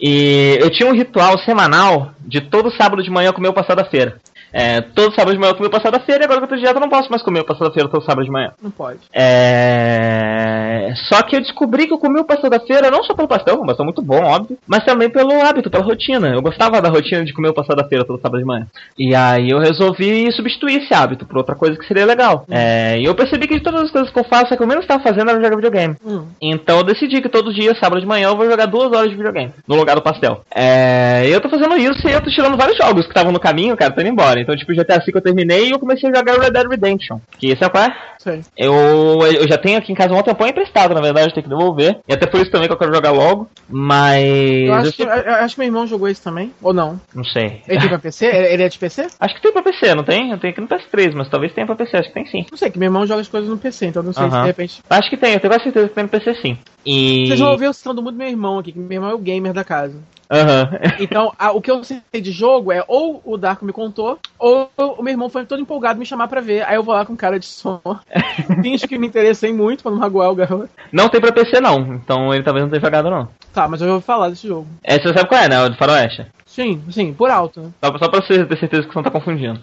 E 0.00 0.56
eu 0.60 0.70
tinha 0.70 0.88
um 0.88 0.94
ritual 0.94 1.38
semanal 1.40 2.12
de 2.20 2.40
todo 2.40 2.74
sábado 2.76 3.02
de 3.02 3.10
manhã 3.10 3.32
comer 3.32 3.48
o 3.48 3.52
passado 3.52 3.78
da 3.78 3.84
feira. 3.84 4.16
É, 4.52 4.80
todo 4.80 5.14
sábado 5.14 5.32
de 5.32 5.38
manhã 5.38 5.50
eu 5.50 5.56
comia 5.56 5.68
o 5.68 5.72
passado 5.72 5.92
da 5.92 6.00
feira 6.00 6.22
e 6.22 6.24
agora 6.24 6.40
que 6.40 6.44
eu 6.44 6.48
tô 6.48 6.54
de 6.56 6.62
dieta 6.62 6.76
eu 6.76 6.80
não 6.80 6.88
posso 6.88 7.10
mais 7.10 7.22
comer 7.22 7.40
o 7.40 7.44
passado 7.44 7.68
da 7.68 7.74
feira 7.74 7.88
todo 7.88 8.04
sábado 8.04 8.24
de 8.24 8.30
manhã. 8.30 8.52
Não 8.62 8.70
pode. 8.70 8.98
É... 9.12 10.92
Só 11.08 11.22
que 11.22 11.36
eu 11.36 11.40
descobri 11.40 11.86
que 11.86 11.92
eu 11.92 11.98
comi 11.98 12.20
o 12.20 12.24
pastel 12.24 12.50
da 12.50 12.60
feira 12.60 12.90
não 12.90 13.04
só 13.04 13.14
pelo 13.14 13.28
pastel, 13.28 13.60
um 13.60 13.66
pastel 13.66 13.84
muito 13.84 14.02
bom, 14.02 14.22
óbvio, 14.22 14.58
mas 14.66 14.84
também 14.84 15.10
pelo 15.10 15.40
hábito, 15.42 15.70
pela 15.70 15.84
rotina. 15.84 16.28
Eu 16.28 16.42
gostava 16.42 16.80
da 16.80 16.88
rotina 16.88 17.24
de 17.24 17.32
comer 17.32 17.48
o 17.48 17.54
pastel 17.54 17.76
da 17.76 17.84
feira 17.84 18.04
todo 18.04 18.20
sábado 18.20 18.40
de 18.40 18.46
manhã. 18.46 18.66
E 18.98 19.14
aí 19.14 19.50
eu 19.50 19.58
resolvi 19.58 20.30
substituir 20.32 20.82
esse 20.82 20.94
hábito 20.94 21.26
por 21.26 21.38
outra 21.38 21.54
coisa 21.54 21.78
que 21.78 21.86
seria 21.86 22.06
legal. 22.06 22.44
É... 22.50 22.98
E 22.98 23.04
eu 23.04 23.14
percebi 23.14 23.46
que 23.46 23.54
de 23.54 23.62
todas 23.62 23.82
as 23.82 23.90
coisas 23.90 24.10
que 24.10 24.18
eu 24.18 24.24
faço, 24.24 24.54
a 24.54 24.56
que 24.56 24.62
eu 24.62 24.66
menos 24.66 24.84
estava 24.84 25.02
fazendo 25.02 25.30
era 25.30 25.40
jogar 25.40 25.56
videogame. 25.56 25.96
Hum. 26.04 26.26
Então 26.40 26.78
eu 26.78 26.84
decidi 26.84 27.20
que 27.20 27.28
todo 27.28 27.52
dia, 27.52 27.74
sábado 27.74 28.00
de 28.00 28.06
manhã, 28.06 28.28
eu 28.28 28.36
vou 28.36 28.48
jogar 28.48 28.66
duas 28.66 28.90
horas 28.92 29.10
de 29.10 29.16
videogame 29.16 29.52
no 29.66 29.76
lugar 29.76 29.94
do 29.96 30.02
pastel. 30.02 30.42
É, 30.54 31.24
e 31.26 31.32
eu 31.32 31.40
tô 31.40 31.48
fazendo 31.48 31.76
isso 31.76 32.08
e 32.08 32.12
eu 32.12 32.20
tô 32.20 32.30
tirando 32.30 32.56
vários 32.56 32.76
jogos 32.76 33.04
que 33.04 33.10
estavam 33.10 33.32
no 33.32 33.40
caminho, 33.40 33.76
cara, 33.76 33.92
tô 33.92 34.00
indo 34.00 34.10
embora. 34.10 34.37
Então, 34.40 34.56
tipo, 34.56 34.72
GTA 34.72 34.98
V 34.98 35.12
eu 35.14 35.20
terminei 35.20 35.68
e 35.68 35.70
eu 35.70 35.78
comecei 35.78 36.10
a 36.10 36.14
jogar 36.14 36.38
Red 36.38 36.50
Dead 36.50 36.68
Redemption. 36.68 37.18
Que 37.38 37.48
esse 37.48 37.64
é 37.64 37.68
qual 37.68 37.84
é? 37.84 37.96
Sei. 38.18 38.40
Eu, 38.56 38.74
eu 39.22 39.48
já 39.48 39.56
tenho 39.56 39.78
aqui 39.78 39.92
em 39.92 39.94
casa 39.94 40.14
um 40.14 40.22
tempão 40.22 40.46
emprestado, 40.46 40.94
na 40.94 41.00
verdade, 41.00 41.28
eu 41.28 41.34
tenho 41.34 41.44
que 41.44 41.50
devolver. 41.50 41.98
E 42.08 42.12
até 42.12 42.26
por 42.26 42.40
isso 42.40 42.50
também 42.50 42.68
que 42.68 42.74
eu 42.74 42.78
quero 42.78 42.94
jogar 42.94 43.12
logo. 43.12 43.48
Mas. 43.68 44.24
Eu 44.24 44.74
acho, 44.74 44.92
que, 44.92 45.02
eu 45.02 45.08
eu 45.08 45.34
acho 45.34 45.54
que 45.54 45.60
meu 45.60 45.68
irmão 45.68 45.86
jogou 45.86 46.08
esse 46.08 46.22
também. 46.22 46.52
Ou 46.62 46.72
não? 46.72 47.00
Não 47.14 47.24
sei. 47.24 47.62
Ele 47.68 47.80
tem 47.80 47.88
pra 47.88 47.98
PC? 47.98 48.26
Ele 48.26 48.62
é 48.62 48.68
de 48.68 48.78
PC? 48.78 49.06
Acho 49.20 49.34
que 49.34 49.42
tem 49.42 49.52
pra 49.52 49.62
PC, 49.62 49.94
não 49.94 50.04
tem? 50.04 50.30
Eu 50.30 50.38
tenho 50.38 50.52
aqui 50.52 50.60
no 50.60 50.68
PS3, 50.68 51.12
mas 51.14 51.28
talvez 51.28 51.52
tenha 51.52 51.66
pra 51.66 51.76
PC, 51.76 51.96
acho 51.96 52.08
que 52.08 52.14
tem 52.14 52.26
sim. 52.26 52.46
Não 52.50 52.58
sei, 52.58 52.70
que 52.70 52.78
meu 52.78 52.86
irmão 52.86 53.06
joga 53.06 53.20
as 53.20 53.28
coisas 53.28 53.48
no 53.48 53.58
PC, 53.58 53.86
então 53.86 54.02
não 54.02 54.12
sei 54.12 54.24
se 54.24 54.34
Aham. 54.34 54.40
de 54.42 54.46
repente. 54.46 54.80
Acho 54.88 55.10
que 55.10 55.16
tem, 55.16 55.34
eu 55.34 55.40
tenho 55.40 55.52
quase 55.52 55.64
certeza 55.64 55.88
que 55.88 55.94
tem 55.94 56.04
no 56.04 56.10
PC 56.10 56.34
sim. 56.36 56.58
E. 56.84 57.26
Vocês 57.26 57.40
vão 57.40 57.50
ouvir 57.50 57.66
eu 57.66 57.72
citando 57.72 58.02
muito 58.02 58.16
meu 58.16 58.28
irmão 58.28 58.58
aqui, 58.58 58.72
que 58.72 58.78
meu 58.78 58.96
irmão 58.96 59.10
é 59.10 59.14
o 59.14 59.18
gamer 59.18 59.52
da 59.52 59.64
casa. 59.64 59.98
Aham. 60.30 60.70
Então, 61.00 61.32
a- 61.38 61.52
o 61.52 61.60
que 61.60 61.70
eu 61.70 61.82
sei 61.84 62.00
de 62.12 62.30
jogo 62.32 62.70
é 62.72 62.82
ou 62.86 63.22
o 63.24 63.36
Darko 63.36 63.64
me 63.64 63.72
contou, 63.72 64.18
ou 64.38 64.70
o 64.76 65.02
meu 65.02 65.12
irmão 65.12 65.30
foi 65.30 65.46
todo 65.46 65.60
empolgado 65.62 65.98
me 65.98 66.04
chamar 66.06 66.28
pra 66.28 66.40
ver. 66.40 66.66
Aí 66.66 66.74
eu 66.76 66.82
vou 66.82 66.94
lá 66.94 67.04
com 67.06 67.16
cara 67.16 67.38
de 67.38 67.46
som. 67.46 67.80
Finge 68.62 68.86
que 68.86 68.98
me 68.98 69.06
interessei 69.06 69.52
muito 69.52 69.82
pra 69.82 69.90
não 69.92 69.98
magoar 69.98 70.30
o 70.30 70.34
garoto. 70.34 70.68
Não 70.92 71.08
tem 71.08 71.20
pra 71.20 71.32
PC 71.32 71.60
não, 71.60 71.94
então 71.94 72.34
ele 72.34 72.42
talvez 72.42 72.64
não 72.64 72.70
tenha 72.70 72.80
jogado 72.80 73.10
não. 73.10 73.28
Tá, 73.52 73.66
mas 73.68 73.80
eu 73.80 73.88
vou 73.88 74.00
falar 74.00 74.28
desse 74.28 74.46
jogo. 74.46 74.66
É, 74.82 74.98
você 74.98 75.08
sabe 75.14 75.28
qual 75.28 75.40
é, 75.40 75.48
né? 75.48 75.62
O 75.62 75.68
de 75.70 75.76
Faroeste. 75.78 76.26
Sim, 76.44 76.82
sim, 76.90 77.12
por 77.14 77.30
alto, 77.30 77.60
né? 77.60 77.70
Só, 77.82 77.98
só 77.98 78.08
pra 78.08 78.20
você 78.20 78.44
ter 78.44 78.58
certeza 78.58 78.82
que 78.82 78.88
você 78.92 78.98
não 78.98 79.02
tá 79.04 79.10
confundindo. 79.10 79.60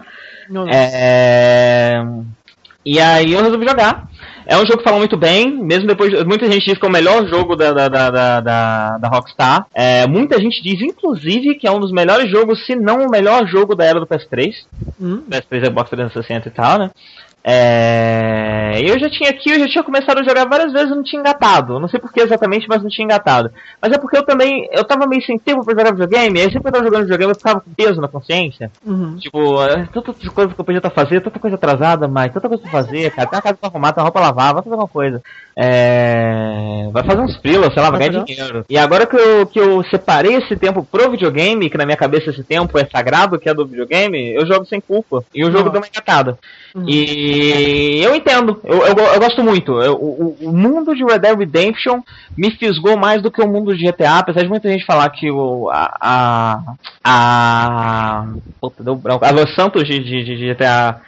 Não, 0.50 0.66
não. 0.66 0.72
É... 0.74 2.03
E 2.85 3.00
aí 3.00 3.34
eu 3.34 3.44
resolvi 3.44 3.68
jogar. 3.68 4.08
É 4.48 4.56
um 4.56 4.65
jogo 4.65 4.77
que 4.77 4.83
fala 4.83 4.98
muito 4.98 5.17
bem, 5.17 5.57
mesmo 5.64 5.88
depois. 5.88 6.11
de- 6.11 6.24
Muita 6.24 6.45
gente 6.51 6.65
diz 6.65 6.77
que 6.77 6.85
é 6.85 6.90
o 6.90 6.91
melhor 6.91 7.25
jogo 7.27 7.56
da, 7.56 7.74
da, 7.74 7.88
da, 7.90 8.09
da, 8.41 8.98
da- 8.99 9.07
Rockstar. 9.09 9.65
É, 9.74 10.06
muita 10.07 10.40
gente 10.40 10.61
diz, 10.61 10.82
inclusive, 10.82 11.56
que 11.56 11.65
é 11.67 11.72
um 11.72 11.80
dos 11.80 11.91
melhores 11.91 12.30
jogos, 12.30 12.65
se 12.65 12.75
não 12.75 13.06
o 13.06 13.09
melhor 13.09 13.48
jogo 13.48 13.75
da 13.75 13.85
era 13.85 13.99
do 13.99 14.06
PS3. 14.06 14.53
Hum, 15.01 15.24
PS3 15.30 15.64
é 15.64 15.65
Xbox 15.65 15.90
360 15.90 16.48
e 16.48 16.51
tal, 16.51 16.77
né? 16.80 16.91
É... 17.48 18.82
Eu 18.83 18.99
já 18.99 19.07
tinha 19.09 19.30
aqui, 19.30 19.51
eu 19.51 19.59
já 19.59 19.67
tinha 19.67 19.83
começado 19.83 20.17
a 20.19 20.24
jogar 20.24 20.45
várias 20.45 20.74
vezes 20.74 20.90
e 20.90 20.95
não 20.95 21.03
tinha 21.03 21.19
engatado. 21.19 21.80
Não 21.80 21.88
sei 21.88 21.99
por 21.99 22.11
que 22.11 22.19
exatamente, 22.22 22.67
mas 22.67 22.82
não 22.82 22.90
tinha 22.90 23.06
engatado. 23.06 23.51
Mas 23.80 23.91
é 23.91 23.98
porque 23.99 24.17
eu 24.17 24.24
também, 24.24 24.67
eu 24.72 24.83
tava 24.83 25.06
meio 25.06 25.22
sem 25.24 25.38
tempo 25.38 25.64
pra 25.64 25.75
jogar 25.75 25.91
videogame, 25.91 26.40
aí 26.40 26.45
sempre 26.45 26.64
que 26.64 26.67
eu 26.67 26.72
tava 26.72 26.83
jogando 26.83 27.03
videogame 27.03 27.32
eu 27.32 27.38
ficava 27.38 27.61
com 27.61 27.72
peso 27.72 28.01
na 28.01 28.07
consciência. 28.07 28.72
Uhum. 28.85 29.17
Tipo, 29.17 29.64
é, 29.64 29.88
tantas 29.93 30.15
coisas 30.30 30.53
que 30.53 30.59
eu 30.59 30.65
podia 30.65 30.80
estar 30.80 30.90
fazendo, 30.90 31.22
tanta 31.22 31.40
coisa 31.40 31.56
atrasada, 31.56 32.07
mas 32.07 32.33
tanta 32.33 32.48
coisa 32.48 32.64
pra 32.64 32.72
fazer, 32.72 33.11
cara. 33.11 33.27
Tem 33.27 33.38
uma 33.38 33.43
casa 33.43 33.57
pra 33.59 33.69
arrumar, 33.69 33.93
tem 33.93 34.01
uma 34.01 34.06
roupa 34.06 34.19
pra 34.19 34.27
lavar, 34.27 34.53
vai 34.53 34.64
fazer 34.64 34.74
alguma 34.74 34.90
coisa. 34.90 35.22
É... 35.56 36.90
Vai 36.91 37.03
fazer 37.03 37.22
uns 37.22 37.38
freelas, 37.38 37.74
sei 37.74 37.82
lá, 37.82 37.90
vai 37.91 38.09
ganhar 38.09 38.24
dinheiro. 38.24 38.65
E 38.69 38.77
agora 38.77 39.06
que 39.06 39.15
eu, 39.15 39.45
que 39.45 39.59
eu 39.59 39.83
separei 39.85 40.35
esse 40.35 40.56
tempo 40.56 40.83
pro 40.90 41.11
videogame, 41.11 41.69
que 41.69 41.77
na 41.77 41.85
minha 41.85 41.98
cabeça 41.98 42.30
esse 42.32 42.43
tempo 42.43 42.77
é 42.77 42.85
sagrado, 42.85 43.40
que 43.40 43.48
é 43.49 43.53
do 43.53 43.65
videogame, 43.65 44.33
eu 44.33 44.45
jogo 44.45 44.65
sem 44.65 44.82
culpa. 44.82 45.24
E 45.33 45.43
o 45.45 45.51
jogo 45.51 45.69
Ah. 45.69 45.72
deu 45.72 45.82
uma 45.82 45.88
engatada. 45.88 46.38
Uhum. 46.76 46.84
E 46.90 48.02
eu 48.04 48.14
entendo, 48.14 48.60
eu, 48.66 48.80
eu, 48.86 48.95
eu 49.14 49.20
gosto 49.20 49.42
muito. 49.42 49.82
Eu- 49.82 49.95
o, 49.95 50.50
o 50.50 50.52
mundo 50.52 50.94
de 50.94 51.06
Red 51.06 51.20
Dead 51.20 51.38
Redemption 51.40 52.02
me 52.38 52.52
fisgou 52.52 52.98
mais 52.98 53.22
do 53.22 53.32
que 53.32 53.42
o 53.42 53.48
mundo 53.48 53.74
de 53.74 53.82
GTA, 53.86 54.20
apesar 54.20 54.42
de 54.42 54.50
muita 54.50 54.70
gente 54.70 54.86
falar 54.86 55.10
que 55.10 55.32
o, 55.32 55.70
a, 55.72 55.90
a, 56.02 56.60
a, 57.06 58.26
deu 58.82 59.02
a 59.22 59.32
Los 59.32 59.56
Santos 59.56 59.88
de, 59.88 60.00
de, 60.00 60.24
de 60.26 60.36
GTA 60.54 61.00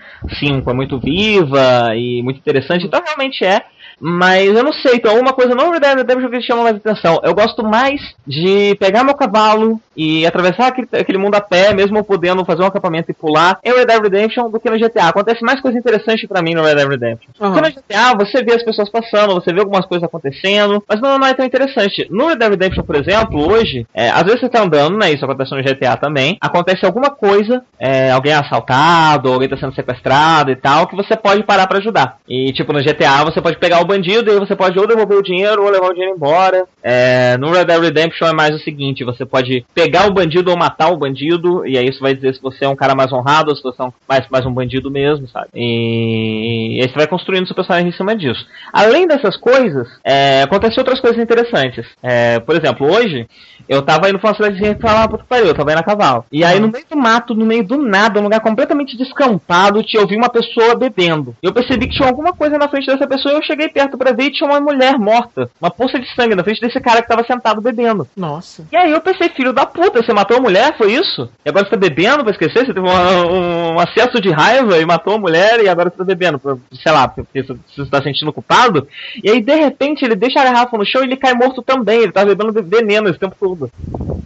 V 0.41 0.63
é 0.69 0.73
muito 0.73 0.99
viva 1.01 1.93
e 1.95 2.21
muito 2.23 2.37
interessante, 2.39 2.85
então 2.85 3.01
realmente 3.03 3.43
é. 3.43 3.61
Mas 3.99 4.55
eu 4.55 4.63
não 4.63 4.73
sei, 4.73 4.95
então 4.95 5.19
uma 5.19 5.33
coisa 5.33 5.55
não 5.55 5.71
Red 5.71 5.79
Dead 5.79 5.97
Redemption 5.97 6.29
que 6.29 6.41
chama 6.41 6.63
mais 6.63 6.75
atenção. 6.75 7.19
Eu 7.23 7.33
gosto 7.33 7.63
mais 7.63 7.99
de 8.25 8.75
pegar 8.75 9.03
meu 9.03 9.15
cavalo 9.15 9.79
e 9.95 10.25
atravessar 10.25 10.67
aquele, 10.67 10.87
aquele 10.93 11.17
mundo 11.17 11.35
a 11.35 11.41
pé, 11.41 11.73
mesmo 11.73 12.03
podendo 12.03 12.45
fazer 12.45 12.61
um 12.61 12.67
acampamento 12.67 13.09
e 13.09 13.13
pular 13.13 13.59
em 13.63 13.71
Red 13.73 13.85
Dead 13.85 14.01
Redemption 14.01 14.49
do 14.49 14.59
que 14.59 14.69
no 14.69 14.77
GTA. 14.77 15.07
Acontece 15.07 15.43
mais 15.43 15.59
coisa 15.59 15.77
interessante 15.77 16.27
pra 16.27 16.41
mim 16.41 16.53
no 16.53 16.63
Red 16.63 16.75
Dead 16.75 16.87
Redemption. 16.87 17.31
Aham. 17.41 17.53
Porque 17.53 17.69
no 17.69 17.75
GTA 17.75 18.15
você 18.15 18.43
vê 18.43 18.53
as 18.53 18.63
pessoas 18.63 18.89
passando, 18.89 19.33
você 19.33 19.51
vê 19.51 19.59
algumas 19.59 19.85
coisas 19.85 20.07
acontecendo, 20.07 20.83
mas 20.87 21.01
não, 21.01 21.17
não 21.17 21.27
é 21.27 21.33
tão 21.33 21.45
interessante. 21.45 22.07
No 22.11 22.27
Red 22.27 22.35
Dead 22.35 22.51
Redemption, 22.51 22.83
por 22.83 22.95
exemplo, 22.95 23.51
hoje, 23.51 23.87
é, 23.93 24.09
às 24.09 24.23
vezes 24.23 24.41
você 24.41 24.49
tá 24.49 24.61
andando, 24.61 24.97
né? 24.97 25.11
Isso 25.11 25.25
acontece 25.25 25.55
no 25.55 25.63
GTA 25.63 25.97
também. 25.97 26.37
Acontece 26.39 26.85
alguma 26.85 27.09
coisa, 27.09 27.63
é, 27.79 28.11
alguém 28.11 28.33
é 28.33 28.35
assaltado, 28.35 29.33
alguém 29.33 29.49
tá 29.49 29.57
sendo 29.57 29.73
sequestrado 29.73 30.51
e 30.51 30.55
tal, 30.55 30.87
que 30.87 30.95
você 30.95 31.15
pode 31.15 31.43
parar 31.43 31.65
pra 31.65 31.79
ajudar. 31.79 32.17
E 32.29 32.53
tipo, 32.53 32.71
no 32.71 32.83
GTA 32.83 33.23
você 33.25 33.41
pode 33.41 33.57
pegar 33.57 33.81
o 33.81 33.86
bandido 33.87 34.29
e 34.29 34.33
aí 34.33 34.39
você 34.39 34.55
pode 34.55 34.77
ou 34.77 34.87
devolver 34.87 35.17
o 35.17 35.23
dinheiro 35.23 35.63
ou 35.63 35.69
levar 35.69 35.87
o 35.87 35.93
dinheiro 35.93 36.15
embora. 36.15 36.65
É, 36.83 37.37
no 37.37 37.51
Red 37.51 37.65
Dead 37.65 37.81
Redemption 37.81 38.27
é 38.27 38.33
mais 38.33 38.55
o 38.55 38.59
seguinte, 38.59 39.03
você 39.03 39.25
pode 39.25 39.65
pegar 39.73 40.07
o 40.07 40.13
bandido 40.13 40.51
ou 40.51 40.57
matar 40.57 40.91
o 40.91 40.97
bandido, 40.97 41.65
e 41.65 41.77
aí 41.77 41.87
isso 41.87 41.99
vai 41.99 42.13
dizer 42.13 42.35
se 42.35 42.41
você 42.41 42.65
é 42.65 42.69
um 42.69 42.75
cara 42.75 42.95
mais 42.95 43.11
honrado 43.11 43.49
ou 43.49 43.55
se 43.55 43.63
você 43.63 43.81
é 43.81 43.85
um, 43.85 43.91
mais, 44.07 44.27
mais 44.29 44.45
um 44.45 44.53
bandido 44.53 44.91
mesmo, 44.91 45.27
sabe? 45.27 45.47
E, 45.55 46.77
e 46.77 46.81
aí 46.81 46.89
você 46.89 46.95
vai 46.95 47.07
construindo 47.07 47.47
seu 47.47 47.55
personagem 47.55 47.89
em 47.89 47.93
cima 47.93 48.15
disso. 48.15 48.45
Além 48.71 49.07
dessas 49.07 49.35
coisas, 49.37 49.87
é, 50.03 50.43
acontecem 50.43 50.79
outras 50.79 50.99
coisas 50.99 51.21
interessantes. 51.21 51.85
É, 52.03 52.39
por 52.39 52.55
exemplo, 52.55 52.89
hoje 52.89 53.27
eu 53.67 53.81
tava 53.81 54.09
indo 54.09 54.19
pra 54.19 54.29
uma 54.29 54.35
cidadezinha 54.35 54.75
que 54.75 54.81
falava 54.81 55.09
puta 55.09 55.23
que 55.23 55.29
pariu, 55.29 55.47
eu 55.47 55.55
tava 55.55 55.71
indo 55.71 55.79
a 55.79 55.83
cavalo. 55.83 56.25
E 56.31 56.43
aí 56.43 56.59
no 56.59 56.69
meio 56.69 56.85
do 56.89 56.97
mato, 56.97 57.33
no 57.33 57.45
meio 57.45 57.65
do 57.65 57.77
nada, 57.77 58.19
um 58.19 58.23
lugar 58.23 58.39
completamente 58.39 58.97
descampado, 58.97 59.83
eu 59.97 60.07
vi 60.07 60.15
uma 60.15 60.29
pessoa 60.29 60.75
bebendo. 60.75 61.35
Eu 61.41 61.53
percebi 61.53 61.87
que 61.87 61.95
tinha 61.95 62.07
alguma 62.07 62.33
coisa 62.33 62.57
na 62.57 62.67
frente 62.67 62.87
dessa 62.87 63.07
pessoa 63.07 63.33
e 63.33 63.37
eu 63.37 63.43
cheguei 63.43 63.69
perto 63.77 63.97
pra 63.97 64.11
ver 64.11 64.23
e 64.25 64.31
tinha 64.31 64.49
uma 64.49 64.59
mulher 64.59 64.97
morta, 64.97 65.49
uma 65.61 65.69
poça 65.69 65.99
de 65.99 66.07
sangue 66.15 66.33
na 66.35 66.43
frente 66.43 66.59
desse 66.59 66.79
cara 66.79 67.01
que 67.01 67.07
tava 67.07 67.23
sentado 67.23 67.61
bebendo. 67.61 68.07
Nossa. 68.17 68.65
E 68.71 68.75
aí 68.75 68.91
eu 68.91 68.99
pensei, 69.01 69.29
filho 69.29 69.53
da 69.53 69.65
puta, 69.67 70.01
você 70.01 70.11
matou 70.11 70.37
a 70.37 70.41
mulher, 70.41 70.75
foi 70.77 70.93
isso? 70.93 71.29
E 71.45 71.49
agora 71.49 71.65
você 71.65 71.71
tá 71.71 71.77
bebendo 71.77 72.23
pra 72.23 72.31
esquecer? 72.31 72.65
Você 72.65 72.73
teve 72.73 72.79
um, 72.79 73.73
um 73.75 73.79
acesso 73.79 74.19
de 74.19 74.31
raiva 74.31 74.77
e 74.79 74.85
matou 74.85 75.13
a 75.15 75.19
mulher 75.19 75.63
e 75.63 75.69
agora 75.69 75.89
você 75.91 75.97
tá 75.97 76.03
bebendo, 76.03 76.39
pra- 76.39 76.57
sei 76.81 76.91
lá, 76.91 77.07
porque 77.07 77.43
você 77.43 77.85
tá 77.89 78.01
sentindo 78.01 78.33
culpado? 78.33 78.87
E 79.23 79.29
aí, 79.29 79.41
de 79.41 79.55
repente, 79.55 80.03
ele 80.03 80.15
deixa 80.15 80.39
a 80.41 80.43
garrafa 80.43 80.75
no 80.77 80.85
chão 80.85 81.01
e 81.01 81.05
ele 81.05 81.15
cai 81.17 81.33
morto 81.35 81.61
também, 81.61 81.99
ele 82.01 82.11
tava 82.11 82.33
bebendo 82.33 82.63
veneno 82.63 83.09
esse 83.09 83.19
tempo 83.19 83.35
todo. 83.39 83.69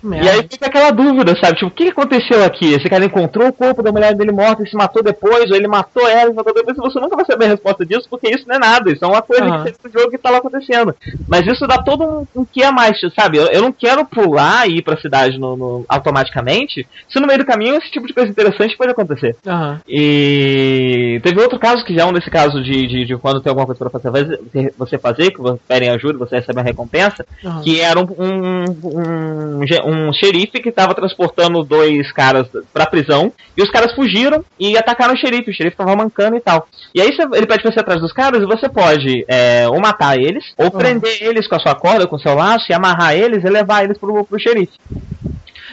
Merda. 0.03 0.25
E 0.25 0.29
aí 0.29 0.47
fica 0.49 0.65
aquela 0.67 0.91
dúvida, 0.91 1.35
sabe? 1.39 1.57
Tipo, 1.57 1.67
o 1.67 1.71
que 1.71 1.89
aconteceu 1.89 2.43
aqui? 2.43 2.73
Esse 2.73 2.89
cara 2.89 3.05
encontrou 3.05 3.47
o 3.49 3.53
corpo 3.53 3.83
da 3.83 3.91
mulher 3.91 4.15
dele 4.15 4.31
morta 4.31 4.63
e 4.63 4.67
se 4.69 4.75
matou 4.75 5.03
depois, 5.03 5.49
ou 5.51 5.55
ele 5.57 5.67
matou 5.67 6.07
ela 6.07 6.31
e 6.31 6.33
matou 6.33 6.53
depois, 6.53 6.75
e 6.77 6.81
você 6.81 6.99
nunca 6.99 7.15
vai 7.15 7.25
saber 7.25 7.45
a 7.45 7.49
resposta 7.49 7.85
disso, 7.85 8.07
porque 8.09 8.29
isso 8.29 8.45
não 8.47 8.55
é 8.55 8.59
nada, 8.59 8.91
isso 8.91 9.03
é 9.03 9.07
uma 9.07 9.21
coisa 9.21 9.40
Aham. 9.49 9.63
que 9.71 9.77
no 9.87 9.91
jogo 9.99 10.11
que 10.11 10.17
tá 10.17 10.29
lá 10.29 10.37
acontecendo. 10.37 10.95
Mas 11.27 11.45
isso 11.47 11.65
dá 11.67 11.77
todo 11.77 12.03
um, 12.35 12.41
um 12.41 12.45
que 12.45 12.63
a 12.63 12.71
mais, 12.71 12.99
sabe? 13.17 13.37
Eu, 13.37 13.45
eu 13.47 13.61
não 13.61 13.71
quero 13.71 14.05
pular 14.05 14.67
e 14.67 14.77
ir 14.77 14.81
pra 14.81 14.97
cidade 14.97 15.37
no, 15.39 15.55
no- 15.55 15.85
automaticamente, 15.87 16.87
se 17.09 17.19
no 17.19 17.27
meio 17.27 17.39
do 17.39 17.45
caminho 17.45 17.75
esse 17.75 17.91
tipo 17.91 18.07
de 18.07 18.13
coisa 18.13 18.29
interessante 18.29 18.77
pode 18.77 18.91
acontecer. 18.91 19.35
Aham. 19.45 19.79
E 19.87 21.19
teve 21.23 21.41
outro 21.41 21.59
caso 21.59 21.83
que 21.85 21.93
já 21.95 22.03
é 22.03 22.05
um 22.05 22.13
desse 22.13 22.29
caso 22.29 22.61
de, 22.63 22.87
de, 22.87 23.05
de 23.05 23.17
quando 23.17 23.41
tem 23.41 23.49
alguma 23.49 23.65
coisa 23.65 23.79
pra 23.79 23.89
fazer, 23.89 24.39
você 24.77 24.97
fazer, 24.97 25.31
que 25.31 25.41
pedem 25.67 25.89
ajuda, 25.89 26.17
você 26.19 26.35
recebe 26.37 26.59
uma 26.59 26.65
recompensa, 26.65 27.25
Aham. 27.43 27.61
que 27.61 27.79
era 27.79 27.99
um, 27.99 28.03
um, 28.17 28.65
um, 28.83 30.07
um 30.09 30.13
xerife 30.13 30.61
que 30.61 30.69
estava 30.69 30.93
transportando 30.93 31.63
dois 31.63 32.11
caras 32.11 32.47
pra 32.73 32.85
prisão, 32.85 33.31
e 33.57 33.61
os 33.61 33.69
caras 33.71 33.93
fugiram 33.93 34.43
e 34.59 34.77
atacaram 34.77 35.13
o 35.13 35.17
xerife, 35.17 35.51
o 35.51 35.53
xerife 35.53 35.77
tava 35.77 35.95
mancando 35.95 36.35
e 36.35 36.41
tal. 36.41 36.67
E 36.93 37.01
aí 37.01 37.13
você- 37.13 37.23
ele 37.33 37.45
pede 37.45 37.61
pra 37.63 37.71
você 37.71 37.79
atrás 37.79 38.01
dos 38.01 38.13
caras 38.13 38.41
e 38.41 38.45
você 38.45 38.69
pode 38.69 39.25
é, 39.31 39.65
ou 39.69 39.79
matar 39.79 40.17
eles, 40.17 40.53
ou 40.57 40.69
prender 40.69 41.23
eles 41.23 41.47
com 41.47 41.55
a 41.55 41.59
sua 41.59 41.73
corda, 41.73 42.05
com 42.05 42.17
o 42.17 42.19
seu 42.19 42.35
laço, 42.35 42.65
e 42.69 42.73
amarrar 42.73 43.15
eles 43.15 43.41
e 43.45 43.49
levar 43.49 43.81
eles 43.81 43.97
pro, 43.97 44.25
pro 44.25 44.37
xerife. 44.37 44.73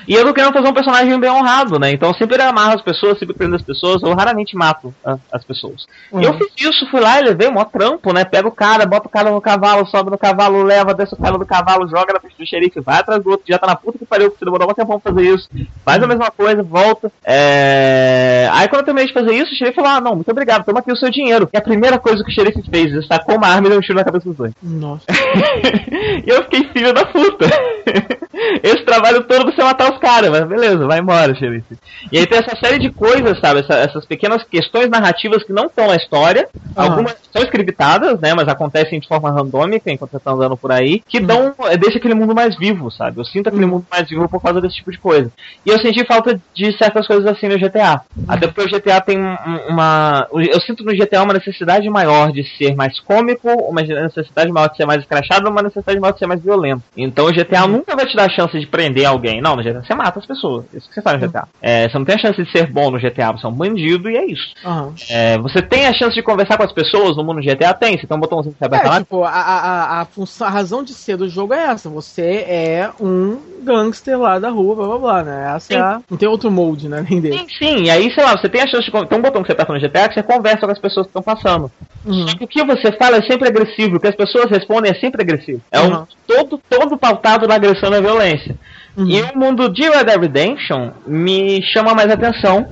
E 0.09 0.15
eu 0.15 0.25
tô 0.25 0.33
querendo 0.33 0.55
fazer 0.55 0.69
um 0.69 0.73
personagem 0.73 1.21
bem 1.21 1.31
honrado, 1.31 1.79
né? 1.79 1.93
Então 1.93 2.09
eu 2.09 2.15
sempre 2.15 2.41
amarro 2.41 2.77
as 2.77 2.81
pessoas, 2.81 3.19
sempre 3.19 3.37
prendo 3.37 3.55
as 3.55 3.63
pessoas, 3.63 4.03
eu 4.03 4.15
raramente 4.15 4.57
mato 4.57 4.95
ah, 5.05 5.19
as 5.31 5.45
pessoas. 5.45 5.85
Uhum. 6.11 6.23
E 6.23 6.25
eu 6.25 6.33
fiz 6.33 6.49
isso, 6.57 6.91
fui 6.91 6.99
lá 6.99 7.21
e 7.21 7.25
levei 7.25 7.51
mó 7.51 7.63
trampo, 7.67 8.11
né? 8.15 8.25
Pega 8.25 8.49
o 8.49 8.53
cara, 8.53 8.87
bota 8.87 9.07
o 9.07 9.11
cara 9.11 9.31
no 9.31 9.41
cavalo, 9.41 9.87
sobe 9.87 10.11
no 10.11 10.17
cavalo, 10.17 10.63
leva, 10.63 10.95
desce 10.95 11.13
o 11.13 11.19
cara 11.19 11.37
do 11.37 11.45
cavalo, 11.45 11.87
joga 11.87 12.15
na 12.15 12.21
frente 12.21 12.39
do 12.39 12.47
xerife, 12.47 12.81
vai 12.81 13.01
atrás 13.01 13.23
do 13.23 13.29
outro, 13.29 13.45
já 13.47 13.59
tá 13.59 13.67
na 13.67 13.77
puta 13.77 13.99
que 13.99 14.07
pariu, 14.07 14.31
que 14.31 14.39
você 14.39 14.47
demorou 14.47 14.71
um 14.71 14.73
tempão 14.73 14.99
pra 14.99 15.13
fazer 15.13 15.29
isso. 15.29 15.47
Faz 15.85 16.03
a 16.03 16.07
mesma 16.07 16.31
coisa, 16.31 16.63
volta. 16.63 17.13
É... 17.23 18.49
Aí 18.53 18.67
quando 18.67 18.81
eu 18.81 18.87
terminei 18.87 19.09
de 19.09 19.13
fazer 19.13 19.35
isso, 19.35 19.53
o 19.53 19.57
xerife 19.57 19.77
falou, 19.77 19.91
ah, 19.91 20.01
não, 20.01 20.15
muito 20.15 20.31
obrigado, 20.31 20.65
toma 20.65 20.79
aqui 20.81 20.91
o 20.91 20.97
seu 20.97 21.11
dinheiro. 21.11 21.51
E 21.53 21.59
a 21.59 21.63
primeira 21.63 21.99
coisa 21.99 22.25
que 22.25 22.31
o 22.31 22.35
xerife 22.35 22.63
fez, 22.71 22.93
ele 22.93 23.03
sacou 23.03 23.37
uma 23.37 23.49
arma 23.49 23.67
e 23.67 23.71
deu 23.71 23.79
um 23.79 23.83
tiro 23.83 23.99
na 23.99 24.05
cabeça 24.05 24.25
dos 24.25 24.39
dois. 24.39 24.55
Nossa. 24.63 25.05
e 26.27 26.31
eu 26.31 26.45
fiquei 26.45 26.65
filho 26.73 26.95
da 26.95 27.05
puta. 27.05 27.47
Esse 28.63 28.85
trabalho 28.85 29.25
todo 29.25 29.53
você 29.53 29.63
matar 29.63 29.93
os 29.93 29.98
caras, 29.99 30.31
mas 30.31 30.45
beleza, 30.47 30.87
vai 30.87 30.99
embora, 31.01 31.35
xerife. 31.35 31.77
E 32.11 32.19
aí 32.19 32.27
tem 32.27 32.39
essa 32.39 32.57
série 32.57 32.79
de 32.79 32.91
coisas, 32.91 33.39
sabe? 33.41 33.61
Essa- 33.61 33.75
essas 33.79 34.05
pequenas 34.07 34.43
questões 34.45 34.89
narrativas 34.89 35.43
que 35.45 35.53
não 35.53 35.67
estão 35.67 35.87
na 35.89 35.97
história. 35.97 36.49
Aham. 36.77 36.89
Algumas 36.91 37.17
são 37.33 37.43
scriptadas, 37.43 38.19
né? 38.21 38.33
Mas 38.35 38.49
acontecem 38.49 38.99
de 39.01 39.07
forma 39.09 39.31
randômica 39.31 39.91
enquanto 39.91 40.13
você 40.13 40.19
tá 40.21 40.33
andando 40.33 40.57
por 40.57 40.73
aí. 40.73 41.03
Que 41.09 41.21
dão. 41.21 41.55
é, 41.69 41.77
deixa 41.77 41.99
aquele 41.99 42.15
mundo 42.15 42.35
mais 42.35 42.57
vivo, 42.57 42.91
sabe? 42.91 43.21
Eu 43.21 43.25
sinto 43.25 43.49
aquele 43.49 43.67
mundo 43.67 43.85
mais 43.91 44.09
vivo 44.09 44.29
por 44.29 44.41
causa 44.43 44.61
desse 44.61 44.77
tipo 44.77 44.91
de 44.91 44.99
coisa. 44.99 45.31
E 45.67 45.71
eu 45.71 45.79
senti 45.81 46.05
falta 46.07 46.41
de 46.55 46.77
certas 46.79 47.07
coisas 47.07 47.27
assim 47.27 47.49
no 47.49 47.59
GTA. 47.59 48.01
Até 48.27 48.47
porque 48.47 48.63
o 48.63 48.69
GTA 48.69 49.01
tem 49.01 49.19
um- 49.19 49.37
uma. 49.69 50.27
Eu 50.33 50.61
sinto 50.61 50.85
no 50.85 50.95
GTA 50.95 51.23
uma 51.23 51.35
necessidade 51.35 51.89
maior 51.91 52.33
de 52.33 52.45
ser 52.57 52.75
mais 52.75 52.99
cômico, 53.01 53.49
uma 53.51 53.81
necessidade 53.83 54.51
maior 54.53 54.69
de 54.69 54.77
ser 54.77 54.87
mais 54.87 55.01
escrachado, 55.03 55.49
uma 55.51 55.63
necessidade 55.63 55.99
maior 56.01 56.13
de 56.13 56.19
ser 56.19 56.27
mais 56.27 56.43
violento. 56.43 56.83
Então 56.97 57.27
o 57.27 57.33
GTA 57.33 57.67
nunca 57.67 57.95
vai 57.97 58.07
te 58.07 58.17
dar 58.17 58.27
a 58.27 58.31
chance 58.31 58.59
de 58.59 58.67
prender 58.67 59.05
alguém. 59.07 59.41
Não, 59.41 59.57
no 59.57 59.63
GTA 59.63 59.83
você 59.89 59.95
mata 59.95 60.19
as 60.19 60.27
pessoas. 60.27 60.65
Isso 60.75 60.89
que 60.89 60.95
você 60.95 61.03
faz 61.03 61.21
no 61.21 61.27
GTA. 61.27 61.49
É, 61.63 61.89
você 61.89 61.99
não 61.99 62.05
tem 62.05 62.15
a 62.15 62.19
chance 62.19 62.43
de 62.43 62.51
ser 62.53 62.67
bom 62.71 62.91
no 62.91 62.99
GTA, 63.01 63.33
você 63.33 63.47
é 63.47 63.49
um 63.49 63.55
bandido 63.55 64.11
e 64.11 64.17
é 64.17 64.27
isso. 64.27 64.53
Aham. 64.65 64.95
É, 65.11 65.39
você 65.39 65.63
tem 65.63 65.87
a 65.87 65.95
chance 65.95 66.15
de 66.15 66.23
conversar 66.23 66.57
com 66.57 66.65
as 66.65 66.73
pessoas 66.73 67.17
no 67.17 67.25
mundo 67.25 67.41
do 67.41 67.47
GTA? 67.47 67.73
Tem. 67.75 67.99
Você 67.99 68.07
tem 68.07 68.17
um 68.17 68.21
botãozinho 68.21 68.53
que 68.53 68.59
você 68.59 68.67
aperta 68.67 68.87
É, 68.87 68.91
lá. 68.91 68.99
tipo, 69.01 69.25
a, 69.25 69.31
a, 69.31 70.01
a, 70.01 70.05
função, 70.05 70.47
a 70.47 70.51
razão 70.51 70.85
de 70.85 70.93
ser 70.93 71.17
do 71.17 71.29
jogo 71.29 71.55
é 71.55 71.65
essa. 71.65 71.89
Você 71.89 72.23
é 72.47 72.91
um 73.01 73.39
gangster 73.65 74.19
lá 74.19 74.39
da 74.39 74.51
rua, 74.51 74.77
blá 74.77 74.87
blá 74.87 74.99
blá, 74.99 75.25
né? 75.25 75.53
Essa 75.57 75.75
é 75.75 75.79
a, 75.81 76.01
não 76.11 76.17
tem 76.19 76.29
outro 76.29 76.51
molde, 76.51 76.89
né? 76.89 77.05
Nem 77.09 77.21
dele. 77.21 77.39
Sim, 77.39 77.47
sim, 77.59 77.83
e 77.85 77.91
aí, 77.91 78.13
sei 78.15 78.25
lá, 78.25 78.37
você 78.37 78.49
tem 78.49 78.63
a 78.63 78.67
chance 78.69 78.85
de. 78.85 79.07
Tem 79.09 79.19
um 79.19 79.23
botão 79.23 79.43
que 79.43 79.49
você 79.49 79.53
aperta 79.53 79.73
no 79.73 79.81
GTA 79.81 80.09
que 80.09 80.15
você 80.15 80.23
conversa 80.23 80.61
com 80.67 80.73
as 80.73 80.79
pessoas 80.79 81.07
que 81.07 81.19
estão 81.19 81.23
passando. 81.23 81.71
Uhum. 82.05 82.27
O 82.41 82.47
que 82.47 82.65
você 82.65 82.93
fala 82.93 83.17
é 83.17 83.23
sempre 83.23 83.49
agressivo, 83.49 83.97
o 83.97 84.01
que 84.01 84.09
as 84.09 84.15
pessoas 84.15 84.51
respondem 84.51 84.91
é 84.91 84.95
sempre 85.01 85.23
agressivo. 85.23 85.61
É 85.71 85.81
um 85.81 85.89
Uhum. 85.89 86.07
todo, 86.27 86.61
todo 86.69 86.97
pautado 86.99 87.47
na 87.47 87.57
agressão 87.57 87.89
e 87.89 87.93
na 87.93 88.01
violência. 88.01 88.57
Uhum. 88.99 89.09
E 89.09 89.23
o 89.23 89.39
mundo 89.39 89.69
de 89.69 89.89
Red 89.89 90.05
Dead 90.05 90.21
Redemption 90.21 90.91
me 91.07 91.63
chama 91.63 91.95
mais 91.95 92.11
atenção. 92.11 92.67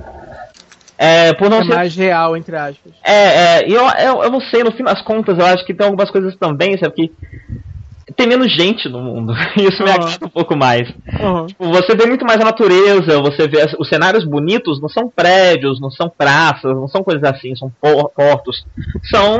É, 0.97 1.31
por 1.33 1.49
não 1.49 1.59
É 1.59 1.63
ser. 1.63 1.75
mais 1.75 1.95
real, 1.95 2.35
entre 2.35 2.55
aspas. 2.57 2.91
É, 3.03 3.13
é, 3.61 3.69
e 3.69 3.73
eu, 3.73 3.83
eu, 3.87 4.23
eu 4.23 4.31
não 4.31 4.41
sei, 4.41 4.63
no 4.63 4.71
fim 4.71 4.83
das 4.83 5.01
contas, 5.03 5.37
eu 5.37 5.45
acho 5.45 5.63
que 5.65 5.73
tem 5.73 5.85
algumas 5.85 6.09
coisas 6.11 6.35
também, 6.35 6.77
sabe, 6.77 6.95
que 6.95 7.11
tem 8.17 8.27
menos 8.27 8.51
gente 8.51 8.89
no 8.89 8.99
mundo. 9.01 9.31
Isso 9.55 9.83
me 9.83 9.91
Uhum. 9.91 10.25
um 10.25 10.29
pouco 10.29 10.57
mais. 10.57 10.89
Uhum. 11.21 11.45
Tipo, 11.45 11.65
Você 11.69 11.95
vê 11.95 12.05
muito 12.07 12.25
mais 12.25 12.41
a 12.41 12.45
natureza, 12.45 13.21
você 13.21 13.47
vê 13.47 13.63
os 13.79 13.87
cenários 13.87 14.25
bonitos, 14.25 14.81
não 14.81 14.89
são 14.89 15.07
prédios, 15.07 15.79
não 15.79 15.89
são 15.91 16.09
praças, 16.09 16.75
não 16.75 16.87
são 16.87 17.03
coisas 17.03 17.23
assim, 17.23 17.55
são 17.55 17.71
por- 17.79 18.09
portos. 18.09 18.65
São 19.03 19.37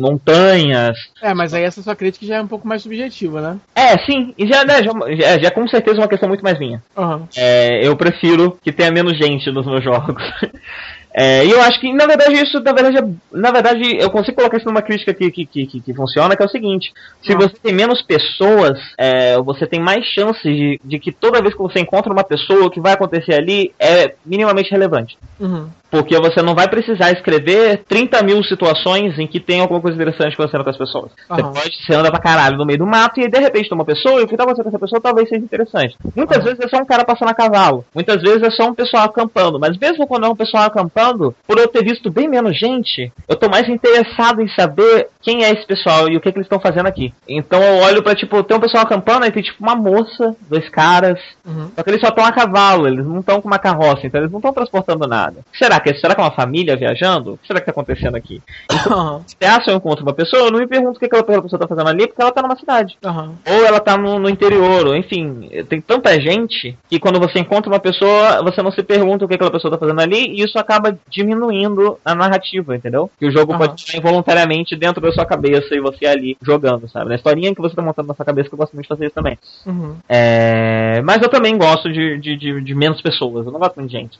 montanhas. 0.00 0.96
É, 1.22 1.32
mas 1.34 1.54
aí 1.54 1.62
essa 1.62 1.82
sua 1.82 1.94
crítica 1.94 2.26
já 2.26 2.36
é 2.36 2.42
um 2.42 2.46
pouco 2.46 2.66
mais 2.66 2.82
subjetiva, 2.82 3.40
né? 3.40 3.56
É, 3.74 3.98
sim, 4.04 4.34
e 4.36 4.46
já, 4.46 4.64
né, 4.64 4.82
já, 4.82 4.92
já, 5.14 5.38
já 5.38 5.48
é 5.48 5.50
com 5.50 5.66
certeza 5.68 5.98
uma 6.00 6.08
questão 6.08 6.28
muito 6.28 6.42
mais 6.42 6.58
minha. 6.58 6.82
Uhum. 6.96 7.26
É, 7.36 7.86
eu 7.86 7.94
prefiro 7.96 8.58
que 8.62 8.72
tenha 8.72 8.90
menos 8.90 9.16
gente 9.18 9.50
nos 9.50 9.66
meus 9.66 9.82
jogos. 9.84 10.22
É, 11.16 11.46
e 11.46 11.50
eu 11.50 11.60
acho 11.62 11.80
que, 11.80 11.92
na 11.92 12.06
verdade, 12.06 12.34
isso, 12.34 12.60
na 12.60 12.72
verdade, 12.72 13.14
na 13.30 13.52
verdade, 13.52 13.96
eu 14.00 14.10
consigo 14.10 14.36
colocar 14.36 14.56
isso 14.56 14.66
numa 14.66 14.82
crítica 14.82 15.14
que, 15.14 15.30
que, 15.30 15.46
que, 15.46 15.80
que 15.80 15.94
funciona, 15.94 16.34
que 16.34 16.42
é 16.42 16.46
o 16.46 16.50
seguinte: 16.50 16.92
se 17.22 17.32
ah. 17.32 17.36
você 17.36 17.54
tem 17.62 17.72
menos 17.72 18.02
pessoas, 18.02 18.80
é, 18.98 19.38
você 19.38 19.64
tem 19.64 19.80
mais 19.80 20.04
chances 20.06 20.42
de, 20.42 20.80
de, 20.82 20.98
que 20.98 21.12
toda 21.12 21.40
vez 21.40 21.54
que 21.54 21.62
você 21.62 21.78
encontra 21.78 22.12
uma 22.12 22.24
pessoa, 22.24 22.66
o 22.66 22.70
que 22.70 22.80
vai 22.80 22.94
acontecer 22.94 23.34
ali 23.34 23.72
é 23.78 24.16
minimamente 24.26 24.72
relevante. 24.72 25.16
Uhum. 25.38 25.68
Porque 25.94 26.18
você 26.18 26.42
não 26.42 26.56
vai 26.56 26.68
precisar 26.68 27.12
escrever 27.12 27.84
30 27.86 28.20
mil 28.24 28.42
situações 28.42 29.16
em 29.16 29.28
que 29.28 29.38
tem 29.38 29.60
alguma 29.60 29.80
coisa 29.80 29.94
interessante 29.94 30.34
acontecendo 30.34 30.64
com 30.64 30.70
as 30.70 30.76
pessoas. 30.76 31.12
Uhum. 31.30 31.36
Você 31.36 31.42
pode, 31.42 31.86
você 31.86 31.94
anda 31.94 32.10
pra 32.10 32.20
caralho 32.20 32.58
no 32.58 32.66
meio 32.66 32.80
do 32.80 32.86
mato 32.86 33.20
e 33.20 33.28
de 33.28 33.38
repente 33.38 33.68
tem 33.68 33.78
uma 33.78 33.84
pessoa 33.84 34.20
e 34.20 34.24
o 34.24 34.26
que 34.26 34.36
tá 34.36 34.42
acontecendo 34.42 34.64
com 34.64 34.70
essa 34.70 34.78
pessoa 34.80 35.00
talvez 35.00 35.28
seja 35.28 35.44
interessante. 35.44 35.96
Muitas 36.16 36.38
uhum. 36.38 36.44
vezes 36.46 36.58
é 36.58 36.68
só 36.68 36.82
um 36.82 36.84
cara 36.84 37.04
passando 37.04 37.28
a 37.28 37.34
cavalo. 37.34 37.84
Muitas 37.94 38.20
vezes 38.20 38.42
é 38.42 38.50
só 38.50 38.68
um 38.68 38.74
pessoal 38.74 39.04
acampando. 39.04 39.60
Mas 39.60 39.78
mesmo 39.78 40.04
quando 40.08 40.26
é 40.26 40.28
um 40.28 40.34
pessoal 40.34 40.64
acampando, 40.64 41.32
por 41.46 41.58
eu 41.58 41.68
ter 41.68 41.84
visto 41.84 42.10
bem 42.10 42.28
menos 42.28 42.58
gente, 42.58 43.12
eu 43.28 43.36
tô 43.36 43.48
mais 43.48 43.68
interessado 43.68 44.42
em 44.42 44.48
saber 44.48 45.10
quem 45.22 45.44
é 45.44 45.52
esse 45.52 45.64
pessoal 45.64 46.08
e 46.08 46.16
o 46.16 46.20
que, 46.20 46.32
que 46.32 46.38
eles 46.38 46.46
estão 46.46 46.58
fazendo 46.58 46.86
aqui. 46.86 47.14
Então 47.28 47.62
eu 47.62 47.84
olho 47.84 48.02
pra, 48.02 48.16
tipo, 48.16 48.42
tem 48.42 48.56
um 48.56 48.60
pessoal 48.60 48.82
acampando 48.82 49.26
e 49.26 49.30
tem 49.30 49.44
tipo 49.44 49.62
uma 49.62 49.76
moça, 49.76 50.34
dois 50.50 50.68
caras. 50.70 51.20
Uhum. 51.46 51.70
Só 51.76 51.84
que 51.84 51.90
eles 51.90 52.00
só 52.00 52.08
estão 52.08 52.24
a 52.24 52.32
cavalo, 52.32 52.88
eles 52.88 53.06
não 53.06 53.20
estão 53.20 53.40
com 53.40 53.46
uma 53.46 53.60
carroça, 53.60 54.04
então 54.04 54.20
eles 54.20 54.32
não 54.32 54.40
estão 54.40 54.52
transportando 54.52 55.06
nada. 55.06 55.36
Será 55.56 55.83
que, 55.84 55.94
será 55.94 56.14
que 56.14 56.20
é 56.20 56.24
uma 56.24 56.30
família 56.30 56.76
viajando? 56.76 57.34
O 57.34 57.38
que 57.38 57.46
será 57.46 57.60
que 57.60 57.70
está 57.70 57.72
acontecendo 57.72 58.16
aqui? 58.16 58.42
Então, 58.70 59.22
se 59.62 59.70
eu 59.70 59.76
encontro 59.76 60.04
uma 60.04 60.14
pessoa, 60.14 60.44
eu 60.44 60.50
não 60.50 60.58
me 60.58 60.66
pergunto 60.66 60.96
o 60.96 60.98
que 60.98 61.06
aquela 61.06 61.22
pessoa 61.22 61.44
está 61.46 61.68
fazendo 61.68 61.88
ali, 61.88 62.06
porque 62.06 62.20
ela 62.20 62.30
está 62.30 62.42
numa 62.42 62.56
cidade. 62.56 62.96
Uhum. 63.04 63.34
Ou 63.46 63.66
ela 63.66 63.78
está 63.78 63.96
no, 63.96 64.18
no, 64.18 64.28
interior, 64.28 64.86
ou 64.86 64.96
enfim, 64.96 65.48
tem 65.68 65.80
tanta 65.80 66.18
gente 66.20 66.76
que 66.88 66.98
quando 66.98 67.20
você 67.20 67.38
encontra 67.38 67.70
uma 67.70 67.78
pessoa, 67.78 68.42
você 68.42 68.62
não 68.62 68.72
se 68.72 68.82
pergunta 68.82 69.24
o 69.24 69.28
que 69.28 69.34
aquela 69.34 69.50
pessoa 69.50 69.72
está 69.72 69.78
fazendo 69.78 70.00
ali, 70.00 70.28
e 70.28 70.42
isso 70.42 70.58
acaba 70.58 70.98
diminuindo 71.08 71.98
a 72.04 72.14
narrativa, 72.14 72.74
entendeu? 72.74 73.10
Que 73.18 73.26
o 73.26 73.32
jogo 73.32 73.52
uhum. 73.52 73.58
pode 73.58 73.80
estar 73.80 73.98
involuntariamente 73.98 74.74
dentro 74.76 75.00
da 75.00 75.12
sua 75.12 75.26
cabeça 75.26 75.74
e 75.74 75.80
você 75.80 76.06
ali 76.06 76.36
jogando, 76.42 76.88
sabe? 76.88 77.08
Na 77.10 77.16
historinha 77.16 77.54
que 77.54 77.60
você 77.60 77.72
está 77.72 77.82
montando 77.82 78.08
na 78.08 78.14
sua 78.14 78.24
cabeça, 78.24 78.48
que 78.48 78.54
eu 78.54 78.58
gosto 78.58 78.72
muito 78.72 78.84
de 78.84 78.88
fazer 78.88 79.06
isso 79.06 79.14
também. 79.14 79.38
Uhum. 79.66 79.96
É... 80.08 81.02
Mas 81.02 81.22
eu 81.22 81.28
também 81.28 81.56
gosto 81.56 81.92
de, 81.92 82.18
de, 82.18 82.36
de, 82.36 82.60
de 82.60 82.74
menos 82.74 83.00
pessoas, 83.00 83.46
eu 83.46 83.52
não 83.52 83.60
gosto 83.60 83.76
muito 83.76 83.90
de 83.90 83.98
gente. 83.98 84.18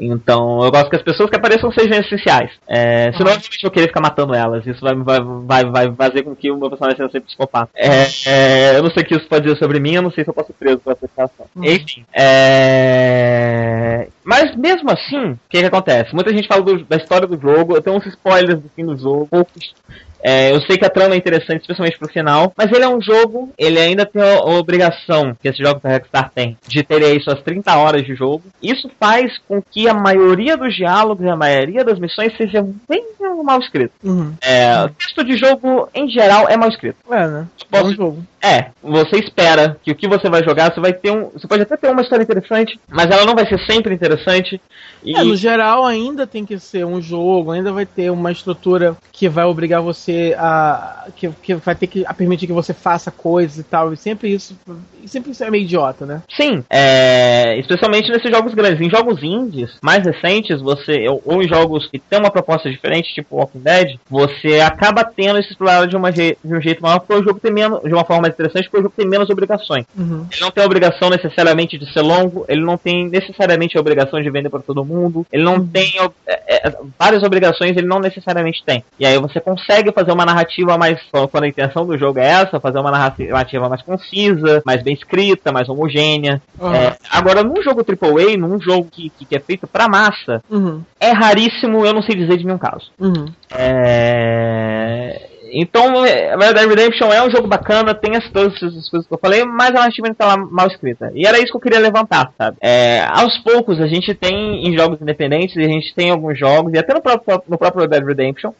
Então, 0.00 0.62
eu 0.62 0.70
gosto 0.70 0.90
que 0.90 0.96
as 0.96 1.02
pessoas 1.02 1.28
que 1.28 1.36
apareçam 1.36 1.72
sejam 1.72 1.98
essenciais. 1.98 2.50
É, 2.66 3.12
senão, 3.12 3.32
eu 3.32 3.38
vou 3.62 3.70
querer 3.70 3.88
ficar 3.88 4.00
matando 4.00 4.34
elas. 4.34 4.66
Isso 4.66 4.80
vai, 4.80 4.94
vai, 4.94 5.20
vai, 5.20 5.64
vai 5.64 5.92
fazer 5.94 6.22
com 6.22 6.34
que 6.34 6.50
o 6.50 6.56
meu 6.56 6.68
personagem 6.68 6.96
seja 6.96 7.10
sempre 7.10 7.26
psicopata. 7.26 7.70
É, 7.74 8.06
é, 8.26 8.76
eu 8.78 8.82
não 8.82 8.90
sei 8.90 9.02
o 9.02 9.06
que 9.06 9.16
isso 9.16 9.28
pode 9.28 9.44
dizer 9.44 9.58
sobre 9.58 9.80
mim, 9.80 9.94
eu 9.94 10.02
não 10.02 10.10
sei 10.10 10.24
se 10.24 10.30
eu 10.30 10.34
posso 10.34 10.48
ser 10.48 10.54
preso 10.54 10.78
por 10.78 10.92
essa 10.92 11.06
situação. 11.06 11.46
Uhum. 11.56 11.64
Enfim. 11.64 12.04
É... 12.12 14.08
Mas 14.24 14.54
mesmo 14.56 14.90
assim, 14.90 15.32
o 15.32 15.38
que, 15.48 15.60
que 15.60 15.66
acontece? 15.66 16.14
Muita 16.14 16.32
gente 16.32 16.46
fala 16.46 16.62
do, 16.62 16.84
da 16.84 16.96
história 16.96 17.26
do 17.26 17.40
jogo, 17.40 17.74
eu 17.74 17.82
tenho 17.82 17.96
uns 17.96 18.06
spoilers 18.06 18.60
do 18.60 18.68
fim 18.74 18.84
do 18.84 18.96
jogo, 18.96 19.26
poucos 19.26 19.74
é, 20.22 20.52
eu 20.52 20.60
sei 20.62 20.76
que 20.76 20.84
a 20.84 20.90
trama 20.90 21.14
é 21.14 21.18
interessante, 21.18 21.62
especialmente 21.62 21.98
pro 21.98 22.08
final, 22.08 22.52
mas 22.56 22.70
ele 22.72 22.84
é 22.84 22.88
um 22.88 23.00
jogo, 23.00 23.52
ele 23.56 23.78
ainda 23.78 24.04
tem 24.04 24.22
a, 24.22 24.40
obrigação, 24.40 25.36
que 25.40 25.48
esse 25.48 25.62
jogo 25.62 25.80
da 25.80 25.90
Rockstar 25.90 26.30
tem, 26.34 26.56
de 26.66 26.82
ter 26.82 27.02
aí 27.02 27.20
suas 27.20 27.42
30 27.42 27.76
horas 27.76 28.04
de 28.04 28.14
jogo. 28.14 28.42
Isso 28.62 28.90
faz 28.98 29.38
com 29.46 29.62
que 29.62 29.88
a 29.88 29.94
maioria 29.94 30.56
dos 30.56 30.74
diálogos 30.74 31.24
e 31.24 31.28
a 31.28 31.36
maioria 31.36 31.84
das 31.84 31.98
missões 31.98 32.36
sejam 32.36 32.74
bem 32.88 33.04
mal 33.48 33.60
escritos. 33.60 33.96
Uhum. 34.04 34.34
É, 34.40 34.84
o 34.84 34.88
texto 34.90 35.24
de 35.24 35.36
jogo, 35.36 35.88
em 35.94 36.08
geral, 36.08 36.48
é 36.48 36.56
mal 36.56 36.68
escrito. 36.68 36.96
É, 37.10 37.26
né? 37.26 37.46
Posso... 37.70 37.84
É 37.84 37.88
um 37.88 37.94
jogo. 37.94 38.26
É, 38.40 38.70
você 38.82 39.16
espera 39.16 39.76
que 39.82 39.90
o 39.90 39.94
que 39.94 40.06
você 40.06 40.28
vai 40.28 40.44
jogar, 40.44 40.72
você 40.72 40.80
vai 40.80 40.92
ter 40.92 41.10
um. 41.10 41.30
Você 41.30 41.46
pode 41.48 41.62
até 41.62 41.76
ter 41.76 41.90
uma 41.90 42.02
história 42.02 42.22
interessante, 42.22 42.78
mas 42.88 43.10
ela 43.10 43.24
não 43.24 43.34
vai 43.34 43.46
ser 43.46 43.58
sempre 43.66 43.94
interessante. 43.94 44.60
E... 45.02 45.16
É, 45.16 45.24
no 45.24 45.36
geral 45.36 45.84
ainda 45.84 46.26
tem 46.26 46.44
que 46.44 46.58
ser 46.58 46.84
um 46.84 47.00
jogo, 47.00 47.50
ainda 47.50 47.72
vai 47.72 47.84
ter 47.84 48.10
uma 48.10 48.30
estrutura 48.30 48.96
que 49.12 49.28
vai 49.28 49.44
obrigar 49.44 49.82
você 49.82 50.07
a. 50.38 51.06
que, 51.14 51.28
que 51.42 51.54
vai 51.54 51.74
ter 51.74 51.86
que 51.86 52.04
permitir 52.16 52.46
que 52.46 52.52
você 52.52 52.72
faça 52.72 53.10
coisas 53.10 53.58
e 53.58 53.62
tal. 53.62 53.92
E 53.92 53.96
sempre 53.96 54.32
isso. 54.32 54.58
Sempre 55.06 55.30
isso 55.30 55.44
é 55.44 55.50
meio 55.50 55.64
idiota, 55.64 56.04
né? 56.04 56.22
Sim, 56.28 56.62
é, 56.68 57.58
especialmente 57.58 58.10
nesses 58.10 58.30
jogos 58.30 58.54
grandes. 58.54 58.80
Em 58.80 58.90
jogos 58.90 59.22
indies, 59.22 59.78
mais 59.82 60.04
recentes, 60.04 60.60
você. 60.60 61.08
Ou, 61.08 61.22
ou 61.24 61.42
em 61.42 61.48
jogos 61.48 61.86
que 61.88 61.98
tem 61.98 62.18
uma 62.18 62.30
proposta 62.30 62.70
diferente, 62.70 63.14
tipo 63.14 63.36
Walking 63.36 63.60
Dead, 63.60 63.98
você 64.10 64.60
acaba 64.60 65.04
tendo 65.04 65.38
esse 65.38 65.54
explorar 65.58 65.86
de, 65.86 65.96
uma, 65.96 66.12
de 66.12 66.36
um 66.44 66.60
jeito 66.60 66.82
maior, 66.82 67.00
porque 67.00 67.14
o 67.14 67.24
jogo 67.24 67.40
tem 67.40 67.52
menos. 67.52 67.80
de 67.82 67.92
uma 67.92 68.04
forma 68.04 68.22
mais 68.22 68.34
interessante, 68.34 68.64
porque 68.64 68.78
o 68.78 68.82
jogo 68.82 68.94
tem 68.96 69.06
menos 69.06 69.28
obrigações. 69.28 69.84
Uhum. 69.96 70.26
Ele 70.30 70.40
não 70.40 70.50
tem 70.50 70.62
a 70.62 70.66
obrigação 70.66 71.10
necessariamente 71.10 71.78
de 71.78 71.92
ser 71.92 72.02
longo, 72.02 72.44
ele 72.48 72.62
não 72.62 72.78
tem 72.78 73.08
necessariamente 73.08 73.76
a 73.76 73.80
obrigação 73.80 74.20
de 74.20 74.30
vender 74.30 74.48
para 74.48 74.60
todo 74.60 74.84
mundo, 74.84 75.26
ele 75.32 75.42
não 75.42 75.56
uhum. 75.56 75.66
tem 75.66 75.92
é, 76.26 76.68
é, 76.68 76.76
várias 76.98 77.22
obrigações, 77.22 77.76
ele 77.76 77.86
não 77.86 77.98
necessariamente 77.98 78.62
tem. 78.64 78.84
E 78.98 79.06
aí 79.06 79.18
você 79.18 79.40
consegue 79.40 79.88
fazer 79.98 80.12
uma 80.12 80.24
narrativa 80.24 80.78
mais. 80.78 81.00
Quando 81.10 81.44
a 81.44 81.48
intenção 81.48 81.86
do 81.86 81.98
jogo 81.98 82.18
é 82.18 82.26
essa, 82.26 82.60
fazer 82.60 82.78
uma 82.78 82.90
narrativa 82.90 83.68
mais 83.68 83.82
concisa, 83.82 84.62
mais 84.64 84.82
bem 84.82 84.94
escrita, 84.94 85.52
mais 85.52 85.68
homogênea. 85.68 86.40
Uhum. 86.58 86.72
É, 86.72 86.96
agora, 87.10 87.42
num 87.42 87.62
jogo 87.62 87.82
AAA, 87.82 88.36
num 88.36 88.60
jogo 88.60 88.88
que, 88.90 89.10
que 89.10 89.36
é 89.36 89.40
feito 89.40 89.66
pra 89.66 89.88
massa, 89.88 90.42
uhum. 90.50 90.82
é 91.00 91.10
raríssimo, 91.10 91.84
eu 91.84 91.92
não 91.92 92.02
sei 92.02 92.16
dizer 92.16 92.36
de 92.36 92.44
nenhum 92.44 92.58
caso. 92.58 92.90
Uhum. 92.98 93.26
É. 93.50 95.28
Então, 95.52 96.02
Red 96.02 96.52
Dead 96.54 96.68
Redemption 96.68 97.12
é 97.12 97.26
um 97.26 97.30
jogo 97.30 97.48
bacana, 97.48 97.94
tem 97.94 98.16
as, 98.16 98.30
todas 98.30 98.54
essas 98.54 98.88
coisas 98.88 99.08
que 99.08 99.14
eu 99.14 99.18
falei, 99.18 99.44
mas 99.44 99.70
a 99.70 99.74
narrativa 99.74 100.08
está 100.08 100.26
lá 100.26 100.36
mal 100.36 100.66
escrita. 100.66 101.10
E 101.14 101.26
era 101.26 101.38
isso 101.38 101.50
que 101.50 101.56
eu 101.56 101.60
queria 101.60 101.78
levantar, 101.78 102.32
sabe? 102.36 102.58
É, 102.60 103.00
aos 103.08 103.38
poucos, 103.38 103.80
a 103.80 103.86
gente 103.86 104.14
tem 104.14 104.66
em 104.66 104.76
jogos 104.76 105.00
independentes, 105.00 105.56
a 105.56 105.62
gente 105.62 105.94
tem 105.94 106.10
alguns 106.10 106.38
jogos, 106.38 106.72
e 106.74 106.78
até 106.78 106.92
no 106.92 107.00
próprio, 107.00 107.42
no 107.48 107.58
próprio 107.58 107.82
Red 107.82 107.88
Dead 107.88 108.04
Redemption, 108.04 108.52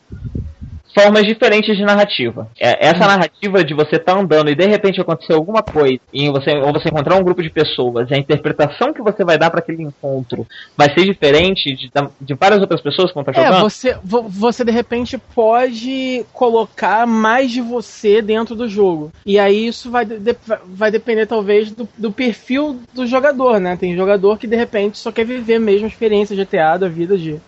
formas 0.98 1.24
diferentes 1.24 1.76
de 1.76 1.84
narrativa. 1.84 2.48
É, 2.58 2.88
essa 2.88 3.04
hum. 3.04 3.08
narrativa 3.08 3.64
de 3.64 3.74
você 3.74 3.96
estar 3.96 4.14
tá 4.14 4.20
andando 4.20 4.50
e 4.50 4.54
de 4.54 4.66
repente 4.66 5.00
acontecer 5.00 5.32
alguma 5.32 5.62
coisa, 5.62 6.00
e 6.12 6.28
você, 6.28 6.56
ou 6.58 6.72
você 6.72 6.88
encontrar 6.88 7.16
um 7.16 7.22
grupo 7.22 7.42
de 7.42 7.50
pessoas, 7.50 8.10
e 8.10 8.14
a 8.14 8.18
interpretação 8.18 8.92
que 8.92 9.02
você 9.02 9.24
vai 9.24 9.38
dar 9.38 9.50
para 9.50 9.60
aquele 9.60 9.82
encontro 9.82 10.46
vai 10.76 10.92
ser 10.92 11.04
diferente 11.04 11.74
de, 11.74 11.90
de 12.20 12.34
várias 12.34 12.60
outras 12.60 12.80
pessoas 12.80 13.08
que 13.10 13.14
vão 13.14 13.22
estar 13.22 13.32
tá 13.32 13.42
jogando. 13.42 13.58
É, 13.58 13.62
você, 13.62 13.96
você 14.02 14.64
de 14.64 14.72
repente 14.72 15.18
pode 15.18 16.24
colocar 16.32 17.06
mais 17.06 17.50
de 17.50 17.60
você 17.60 18.20
dentro 18.20 18.54
do 18.54 18.68
jogo. 18.68 19.12
E 19.24 19.38
aí 19.38 19.66
isso 19.66 19.90
vai, 19.90 20.04
de, 20.04 20.36
vai 20.66 20.90
depender 20.90 21.26
talvez 21.26 21.70
do, 21.70 21.88
do 21.96 22.10
perfil 22.10 22.80
do 22.92 23.06
jogador, 23.06 23.60
né? 23.60 23.76
Tem 23.76 23.96
jogador 23.96 24.38
que 24.38 24.46
de 24.46 24.56
repente 24.56 24.98
só 24.98 25.12
quer 25.12 25.24
viver 25.24 25.58
mesmo 25.58 25.86
a 25.86 25.88
experiência 25.88 26.36
GTA 26.36 26.78
da 26.78 26.88
vida 26.88 27.16
de 27.16 27.40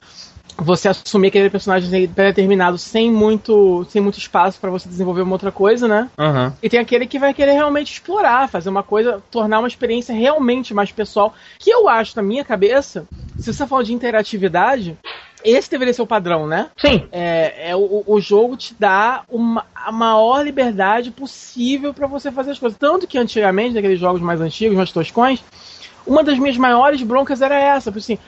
você 0.61 0.89
assumir 0.89 1.29
aquele 1.29 1.51
personagem 1.51 2.09
pré-determinado 2.09 2.79
sem 2.79 3.11
muito, 3.11 3.87
sem 3.89 4.01
muito 4.01 4.19
espaço 4.19 4.61
para 4.61 4.71
você 4.71 4.89
desenvolver 4.89 5.23
uma 5.23 5.33
outra 5.33 5.51
coisa, 5.51 5.89
né? 5.89 6.09
Uhum. 6.19 6.53
E 6.63 6.69
tem 6.69 6.81
aquele 6.81 7.07
que 7.07 7.19
vai 7.19 7.35
querer 7.35 7.53
realmente 7.53 7.93
explorar, 7.93 8.49
fazer 8.49 8.69
uma 8.69 8.83
coisa, 8.83 9.23
tornar 9.31 9.59
uma 9.59 9.69
experiência 9.69 10.15
realmente 10.15 10.75
mais 10.75 10.93
pessoal. 10.93 11.35
Que 11.59 11.71
eu 11.71 11.89
acho, 11.89 12.17
na 12.17 12.23
minha 12.23 12.45
cabeça, 12.45 13.07
se 13.39 13.53
você 13.53 13.67
falar 13.67 13.83
de 13.83 13.95
interatividade, 13.95 14.97
esse 15.45 15.71
deveria 15.71 15.95
ser 15.95 16.03
o 16.03 16.07
padrão, 16.07 16.47
né? 16.47 16.71
Sim. 16.77 17.07
É, 17.11 17.71
é 17.71 17.77
o, 17.77 18.05
o 18.07 18.21
jogo 18.21 18.57
te 18.57 18.75
dá 18.79 19.23
uma, 19.29 19.65
a 19.75 19.91
maior 19.91 20.43
liberdade 20.45 21.11
possível 21.11 21.95
para 21.95 22.07
você 22.07 22.31
fazer 22.31 22.53
as 22.53 22.59
coisas. 22.59 22.79
Tanto 22.79 23.07
que 23.07 23.19
antigamente, 23.19 23.75
naqueles 23.75 23.99
jogos 23.99 24.21
mais 24.21 24.41
antigos, 24.41 24.77
mais 24.77 24.93
toscões, 24.93 25.43
uma 26.07 26.23
das 26.23 26.39
minhas 26.39 26.57
maiores 26.57 27.03
broncas 27.03 27.41
era 27.43 27.59
essa. 27.59 27.91
Assim, 27.91 28.19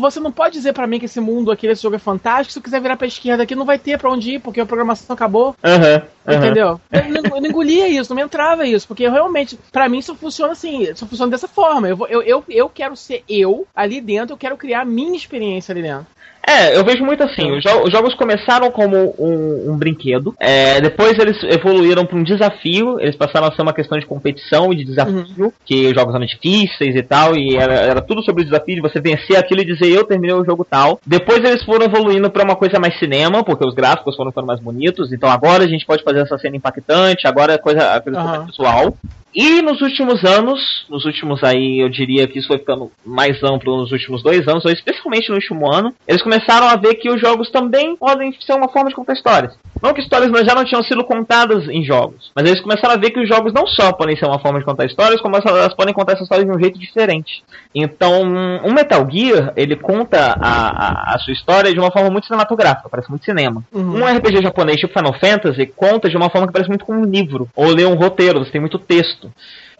você 0.00 0.20
não 0.20 0.32
pode 0.32 0.54
dizer 0.54 0.72
para 0.72 0.86
mim 0.86 0.98
que 0.98 1.06
esse 1.06 1.20
mundo 1.20 1.50
aqui, 1.50 1.66
esse 1.66 1.82
jogo 1.82 1.96
é 1.96 1.98
fantástico, 1.98 2.52
se 2.52 2.58
eu 2.58 2.62
quiser 2.62 2.80
virar 2.80 2.96
pra 2.96 3.06
esquerda 3.06 3.42
aqui, 3.42 3.54
não 3.54 3.64
vai 3.64 3.78
ter 3.78 3.98
pra 3.98 4.10
onde 4.10 4.34
ir, 4.34 4.40
porque 4.40 4.60
a 4.60 4.66
programação 4.66 5.14
acabou. 5.14 5.54
Uhum, 5.62 6.02
uhum. 6.26 6.34
Entendeu? 6.34 6.80
Eu, 6.90 7.00
eu, 7.00 7.40
não 7.40 7.46
engolia 7.48 7.88
isso, 7.88 8.10
não 8.10 8.16
me 8.16 8.22
entrava 8.22 8.66
isso, 8.66 8.86
porque 8.86 9.08
realmente, 9.08 9.58
para 9.70 9.88
mim, 9.88 9.98
isso 9.98 10.14
funciona 10.14 10.52
assim, 10.52 10.82
isso 10.82 11.06
funciona 11.06 11.30
dessa 11.30 11.48
forma. 11.48 11.88
Eu, 11.88 11.98
eu, 12.08 12.22
eu, 12.22 12.44
eu 12.48 12.68
quero 12.68 12.96
ser 12.96 13.24
eu 13.28 13.66
ali 13.74 14.00
dentro, 14.00 14.34
eu 14.34 14.38
quero 14.38 14.56
criar 14.56 14.82
a 14.82 14.84
minha 14.84 15.16
experiência 15.16 15.72
ali 15.72 15.82
dentro. 15.82 16.06
É, 16.46 16.76
eu 16.76 16.84
vejo 16.84 17.04
muito 17.04 17.22
assim. 17.22 17.50
Os, 17.52 17.62
jo 17.62 17.82
os 17.84 17.90
jogos 17.90 18.14
começaram 18.14 18.70
como 18.70 19.14
um, 19.18 19.72
um 19.72 19.76
brinquedo, 19.76 20.34
é, 20.40 20.80
depois 20.80 21.18
eles 21.18 21.42
evoluíram 21.44 22.04
para 22.04 22.18
um 22.18 22.22
desafio, 22.22 22.98
eles 23.00 23.16
passaram 23.16 23.46
a 23.46 23.52
ser 23.52 23.62
uma 23.62 23.72
questão 23.72 23.98
de 23.98 24.06
competição 24.06 24.72
e 24.72 24.76
de 24.76 24.84
desafio, 24.84 25.46
uhum. 25.46 25.52
que 25.64 25.94
jogos 25.94 26.14
eram 26.14 26.26
difíceis 26.26 26.96
e 26.96 27.02
tal, 27.02 27.36
e 27.36 27.56
era, 27.56 27.74
era, 27.74 28.00
tudo 28.02 28.22
sobre 28.24 28.42
o 28.42 28.44
desafio 28.44 28.74
de 28.74 28.80
você 28.80 29.00
vencer 29.00 29.36
aquilo 29.36 29.60
e 29.60 29.64
dizer 29.64 29.88
eu 29.88 30.04
terminei 30.04 30.34
o 30.34 30.44
jogo 30.44 30.66
tal. 30.68 31.00
Depois 31.06 31.38
eles 31.38 31.64
foram 31.64 31.86
evoluindo 31.86 32.30
para 32.30 32.44
uma 32.44 32.56
coisa 32.56 32.78
mais 32.80 32.98
cinema, 32.98 33.44
porque 33.44 33.66
os 33.66 33.74
gráficos 33.74 34.16
foram 34.16 34.30
ficando 34.30 34.46
mais 34.46 34.60
bonitos, 34.60 35.12
então 35.12 35.30
agora 35.30 35.64
a 35.64 35.68
gente 35.68 35.86
pode 35.86 36.02
fazer 36.02 36.20
essa 36.20 36.38
cena 36.38 36.56
impactante, 36.56 37.26
agora 37.26 37.54
é 37.54 37.58
coisa, 37.58 37.94
a 37.94 38.00
coisa 38.00 38.20
uhum. 38.20 38.46
visual. 38.46 38.96
E 39.34 39.62
nos 39.62 39.80
últimos 39.80 40.22
anos, 40.24 40.60
nos 40.90 41.06
últimos 41.06 41.42
aí, 41.42 41.80
eu 41.80 41.88
diria 41.88 42.28
que 42.28 42.38
isso 42.38 42.48
foi 42.48 42.58
ficando 42.58 42.92
mais 43.04 43.42
amplo 43.42 43.78
nos 43.78 43.90
últimos 43.90 44.22
dois 44.22 44.46
anos, 44.46 44.64
ou 44.64 44.70
especialmente 44.70 45.30
no 45.30 45.36
último 45.36 45.72
ano, 45.72 45.94
eles 46.06 46.22
começaram 46.32 46.66
a 46.66 46.76
ver 46.76 46.94
que 46.94 47.10
os 47.10 47.20
jogos 47.20 47.50
também 47.50 47.94
podem 47.94 48.32
ser 48.40 48.54
uma 48.54 48.68
forma 48.68 48.88
de 48.88 48.94
contar 48.94 49.12
histórias. 49.12 49.52
Não 49.82 49.92
que 49.92 50.00
histórias 50.00 50.30
já 50.46 50.54
não 50.54 50.64
tinham 50.64 50.82
sido 50.82 51.04
contadas 51.04 51.68
em 51.68 51.84
jogos, 51.84 52.30
mas 52.34 52.46
eles 52.46 52.60
começaram 52.60 52.94
a 52.94 52.96
ver 52.96 53.10
que 53.10 53.20
os 53.20 53.28
jogos 53.28 53.52
não 53.52 53.66
só 53.66 53.92
podem 53.92 54.16
ser 54.16 54.26
uma 54.26 54.38
forma 54.38 54.58
de 54.58 54.64
contar 54.64 54.86
histórias, 54.86 55.20
como 55.20 55.36
elas 55.36 55.74
podem 55.74 55.92
contar 55.92 56.12
essas 56.12 56.22
histórias 56.22 56.46
de 56.48 56.56
um 56.56 56.60
jeito 56.60 56.78
diferente. 56.78 57.42
Então, 57.74 58.22
um 58.22 58.72
Metal 58.72 59.06
Gear, 59.10 59.52
ele 59.56 59.76
conta 59.76 60.36
a, 60.40 61.12
a, 61.12 61.14
a 61.14 61.18
sua 61.18 61.32
história 61.32 61.72
de 61.72 61.78
uma 61.78 61.90
forma 61.90 62.10
muito 62.10 62.26
cinematográfica, 62.26 62.88
parece 62.88 63.10
muito 63.10 63.24
cinema. 63.24 63.62
Uhum. 63.72 64.02
Um 64.02 64.16
RPG 64.16 64.42
japonês 64.42 64.78
tipo 64.78 64.96
Final 64.96 65.18
Fantasy 65.18 65.66
conta 65.66 66.08
de 66.08 66.16
uma 66.16 66.30
forma 66.30 66.46
que 66.46 66.52
parece 66.52 66.70
muito 66.70 66.84
como 66.84 67.00
um 67.00 67.04
livro, 67.04 67.48
ou 67.54 67.66
ler 67.66 67.86
um 67.86 67.94
roteiro, 67.94 68.38
você 68.38 68.52
tem 68.52 68.60
muito 68.60 68.78
texto. 68.78 69.30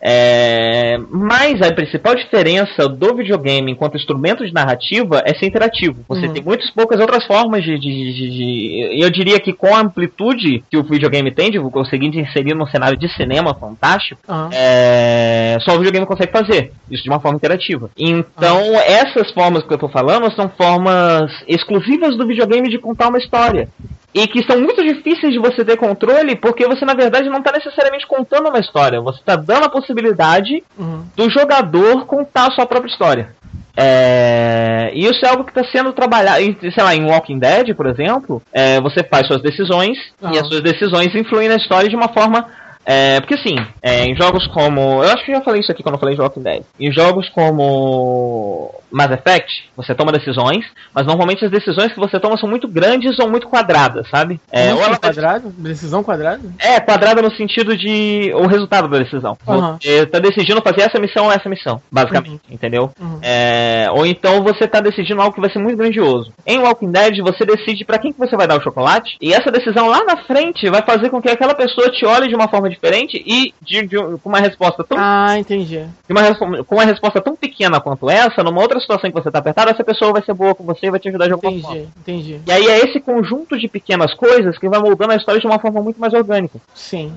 É... 0.02 0.98
Mas 1.10 1.62
a 1.62 1.72
principal 1.72 2.16
diferença 2.16 2.88
do 2.88 3.14
videogame 3.14 3.70
enquanto 3.70 3.96
instrumento 3.96 4.44
de 4.44 4.52
narrativa 4.52 5.22
é 5.24 5.32
ser 5.34 5.46
interativo. 5.46 6.04
Você 6.08 6.26
uhum. 6.26 6.32
tem 6.32 6.42
muitas 6.42 6.70
poucas 6.70 7.00
outras 7.00 7.24
formas 7.24 7.62
de, 7.62 7.78
de, 7.78 8.12
de, 8.12 8.30
de, 8.30 9.00
Eu 9.00 9.10
diria 9.10 9.38
que 9.38 9.52
com 9.52 9.72
a 9.74 9.80
amplitude 9.80 10.64
que 10.68 10.76
o 10.76 10.82
videogame 10.82 11.30
tem, 11.30 11.50
de 11.50 11.60
conseguir 11.60 12.08
inserir 12.18 12.54
num 12.54 12.66
cenário 12.66 12.98
de 12.98 13.08
cinema 13.14 13.54
fantástico, 13.54 14.20
uhum. 14.28 14.48
é... 14.52 15.56
só 15.60 15.74
o 15.74 15.78
videogame 15.78 16.06
consegue 16.06 16.32
fazer. 16.32 16.72
Isso 16.90 17.04
de 17.04 17.08
uma 17.08 17.20
forma 17.20 17.36
interativa. 17.36 17.88
Então, 17.96 18.72
uhum. 18.72 18.78
essas 18.80 19.30
formas 19.30 19.62
que 19.62 19.72
eu 19.72 19.78
tô 19.78 19.88
falando 19.88 20.32
são 20.34 20.48
formas 20.48 21.30
exclusivas 21.46 22.16
do 22.16 22.26
videogame 22.26 22.68
de 22.68 22.78
contar 22.78 23.08
uma 23.08 23.18
história 23.18 23.68
e 24.14 24.26
que 24.26 24.44
são 24.44 24.60
muito 24.60 24.82
difíceis 24.82 25.32
de 25.32 25.38
você 25.38 25.64
ter 25.64 25.76
controle, 25.76 26.36
porque 26.36 26.66
você 26.66 26.84
na 26.84 26.94
verdade 26.94 27.28
não 27.28 27.38
está 27.38 27.52
necessariamente 27.52 28.06
contando 28.06 28.48
uma 28.48 28.58
história, 28.58 29.00
você 29.00 29.20
está 29.20 29.36
dando 29.36 29.64
a 29.64 29.70
possibilidade 29.70 30.62
uhum. 30.78 31.04
do 31.16 31.30
jogador 31.30 32.06
contar 32.06 32.48
a 32.48 32.50
sua 32.50 32.66
própria 32.66 32.90
história. 32.90 33.34
É, 33.74 34.90
e 34.94 35.06
isso 35.06 35.24
é 35.24 35.28
algo 35.28 35.44
que 35.44 35.58
está 35.58 35.64
sendo 35.70 35.94
trabalhado, 35.94 36.44
sei 36.60 36.84
lá, 36.84 36.94
em 36.94 37.04
Walking 37.06 37.38
Dead, 37.38 37.74
por 37.74 37.86
exemplo, 37.86 38.42
é, 38.52 38.78
você 38.80 39.02
faz 39.02 39.26
suas 39.26 39.40
decisões 39.40 39.96
uhum. 40.20 40.32
e 40.32 40.38
as 40.38 40.46
suas 40.46 40.60
decisões 40.60 41.14
influem 41.14 41.48
na 41.48 41.56
história 41.56 41.88
de 41.88 41.96
uma 41.96 42.08
forma 42.08 42.46
é, 42.84 43.20
porque 43.20 43.34
assim, 43.34 43.54
é, 43.80 44.04
em 44.04 44.16
jogos 44.16 44.46
como. 44.48 45.02
Eu 45.02 45.10
acho 45.12 45.24
que 45.24 45.30
eu 45.30 45.36
já 45.36 45.42
falei 45.42 45.60
isso 45.60 45.70
aqui 45.70 45.82
quando 45.82 45.94
eu 45.94 46.00
falei 46.00 46.14
de 46.14 46.20
Walking 46.20 46.42
Dead. 46.42 46.62
Em 46.78 46.92
jogos 46.92 47.28
como 47.30 48.74
Mass 48.90 49.10
Effect, 49.12 49.70
você 49.76 49.94
toma 49.94 50.12
decisões, 50.12 50.64
mas 50.92 51.06
normalmente 51.06 51.44
as 51.44 51.50
decisões 51.50 51.92
que 51.92 52.00
você 52.00 52.18
toma 52.18 52.36
são 52.36 52.48
muito 52.48 52.66
grandes 52.66 53.18
ou 53.18 53.30
muito 53.30 53.48
quadradas, 53.48 54.08
sabe? 54.10 54.40
É, 54.50 54.74
ou 54.74 54.82
ela 54.82 54.98
quadrado? 54.98 55.50
Decisão 55.56 56.02
quadrada? 56.02 56.42
É, 56.58 56.80
quadrada 56.80 57.22
no 57.22 57.34
sentido 57.34 57.76
de. 57.76 58.32
o 58.34 58.46
resultado 58.46 58.88
da 58.88 58.98
decisão. 58.98 59.38
Uhum. 59.46 59.78
Você 59.80 60.06
tá 60.06 60.18
decidindo 60.18 60.60
fazer 60.60 60.82
essa 60.82 60.98
missão 60.98 61.26
ou 61.26 61.32
essa 61.32 61.48
missão, 61.48 61.80
basicamente, 61.90 62.42
uhum. 62.48 62.54
entendeu? 62.54 62.90
Uhum. 63.00 63.18
É, 63.22 63.86
ou 63.92 64.04
então 64.04 64.42
você 64.42 64.66
tá 64.66 64.80
decidindo 64.80 65.20
algo 65.20 65.34
que 65.34 65.40
vai 65.40 65.52
ser 65.52 65.60
muito 65.60 65.76
grandioso. 65.76 66.32
Em 66.44 66.58
Walking 66.58 66.90
Dead, 66.90 67.18
você 67.20 67.44
decide 67.44 67.84
para 67.84 67.98
quem 67.98 68.12
que 68.12 68.18
você 68.18 68.36
vai 68.36 68.48
dar 68.48 68.58
o 68.58 68.62
chocolate, 68.62 69.16
e 69.20 69.32
essa 69.32 69.50
decisão 69.52 69.86
lá 69.86 70.04
na 70.04 70.16
frente 70.24 70.68
vai 70.68 70.82
fazer 70.82 71.10
com 71.10 71.22
que 71.22 71.30
aquela 71.30 71.54
pessoa 71.54 71.90
te 71.90 72.04
olhe 72.04 72.28
de 72.28 72.34
uma 72.34 72.48
forma 72.48 72.71
diferente 72.72 73.22
e 73.24 73.54
de, 73.60 73.86
de, 73.86 73.96
com 73.96 74.28
uma 74.28 74.40
resposta 74.40 74.82
tão. 74.84 74.98
Ah, 74.98 75.38
entendi. 75.38 75.84
Uma, 76.08 76.64
com 76.64 76.74
uma 76.74 76.84
resposta 76.84 77.20
tão 77.20 77.36
pequena 77.36 77.80
quanto 77.80 78.10
essa, 78.10 78.42
numa 78.42 78.60
outra 78.60 78.80
situação 78.80 79.10
que 79.10 79.20
você 79.20 79.30
tá 79.30 79.38
apertado, 79.38 79.70
essa 79.70 79.84
pessoa 79.84 80.12
vai 80.12 80.22
ser 80.22 80.34
boa 80.34 80.54
com 80.54 80.64
você 80.64 80.86
e 80.86 80.90
vai 80.90 81.00
te 81.00 81.08
ajudar 81.08 81.26
de 81.26 81.32
alguma 81.32 81.52
entendi, 81.52 81.66
forma. 81.66 81.86
Entendi. 82.00 82.40
E 82.46 82.52
aí 82.52 82.66
é 82.66 82.78
esse 82.78 83.00
conjunto 83.00 83.58
de 83.58 83.68
pequenas 83.68 84.14
coisas 84.14 84.58
que 84.58 84.68
vai 84.68 84.80
moldando 84.80 85.12
a 85.12 85.16
história 85.16 85.40
de 85.40 85.46
uma 85.46 85.58
forma 85.58 85.80
muito 85.80 86.00
mais 86.00 86.12
orgânica. 86.12 86.58
Sim. 86.74 87.12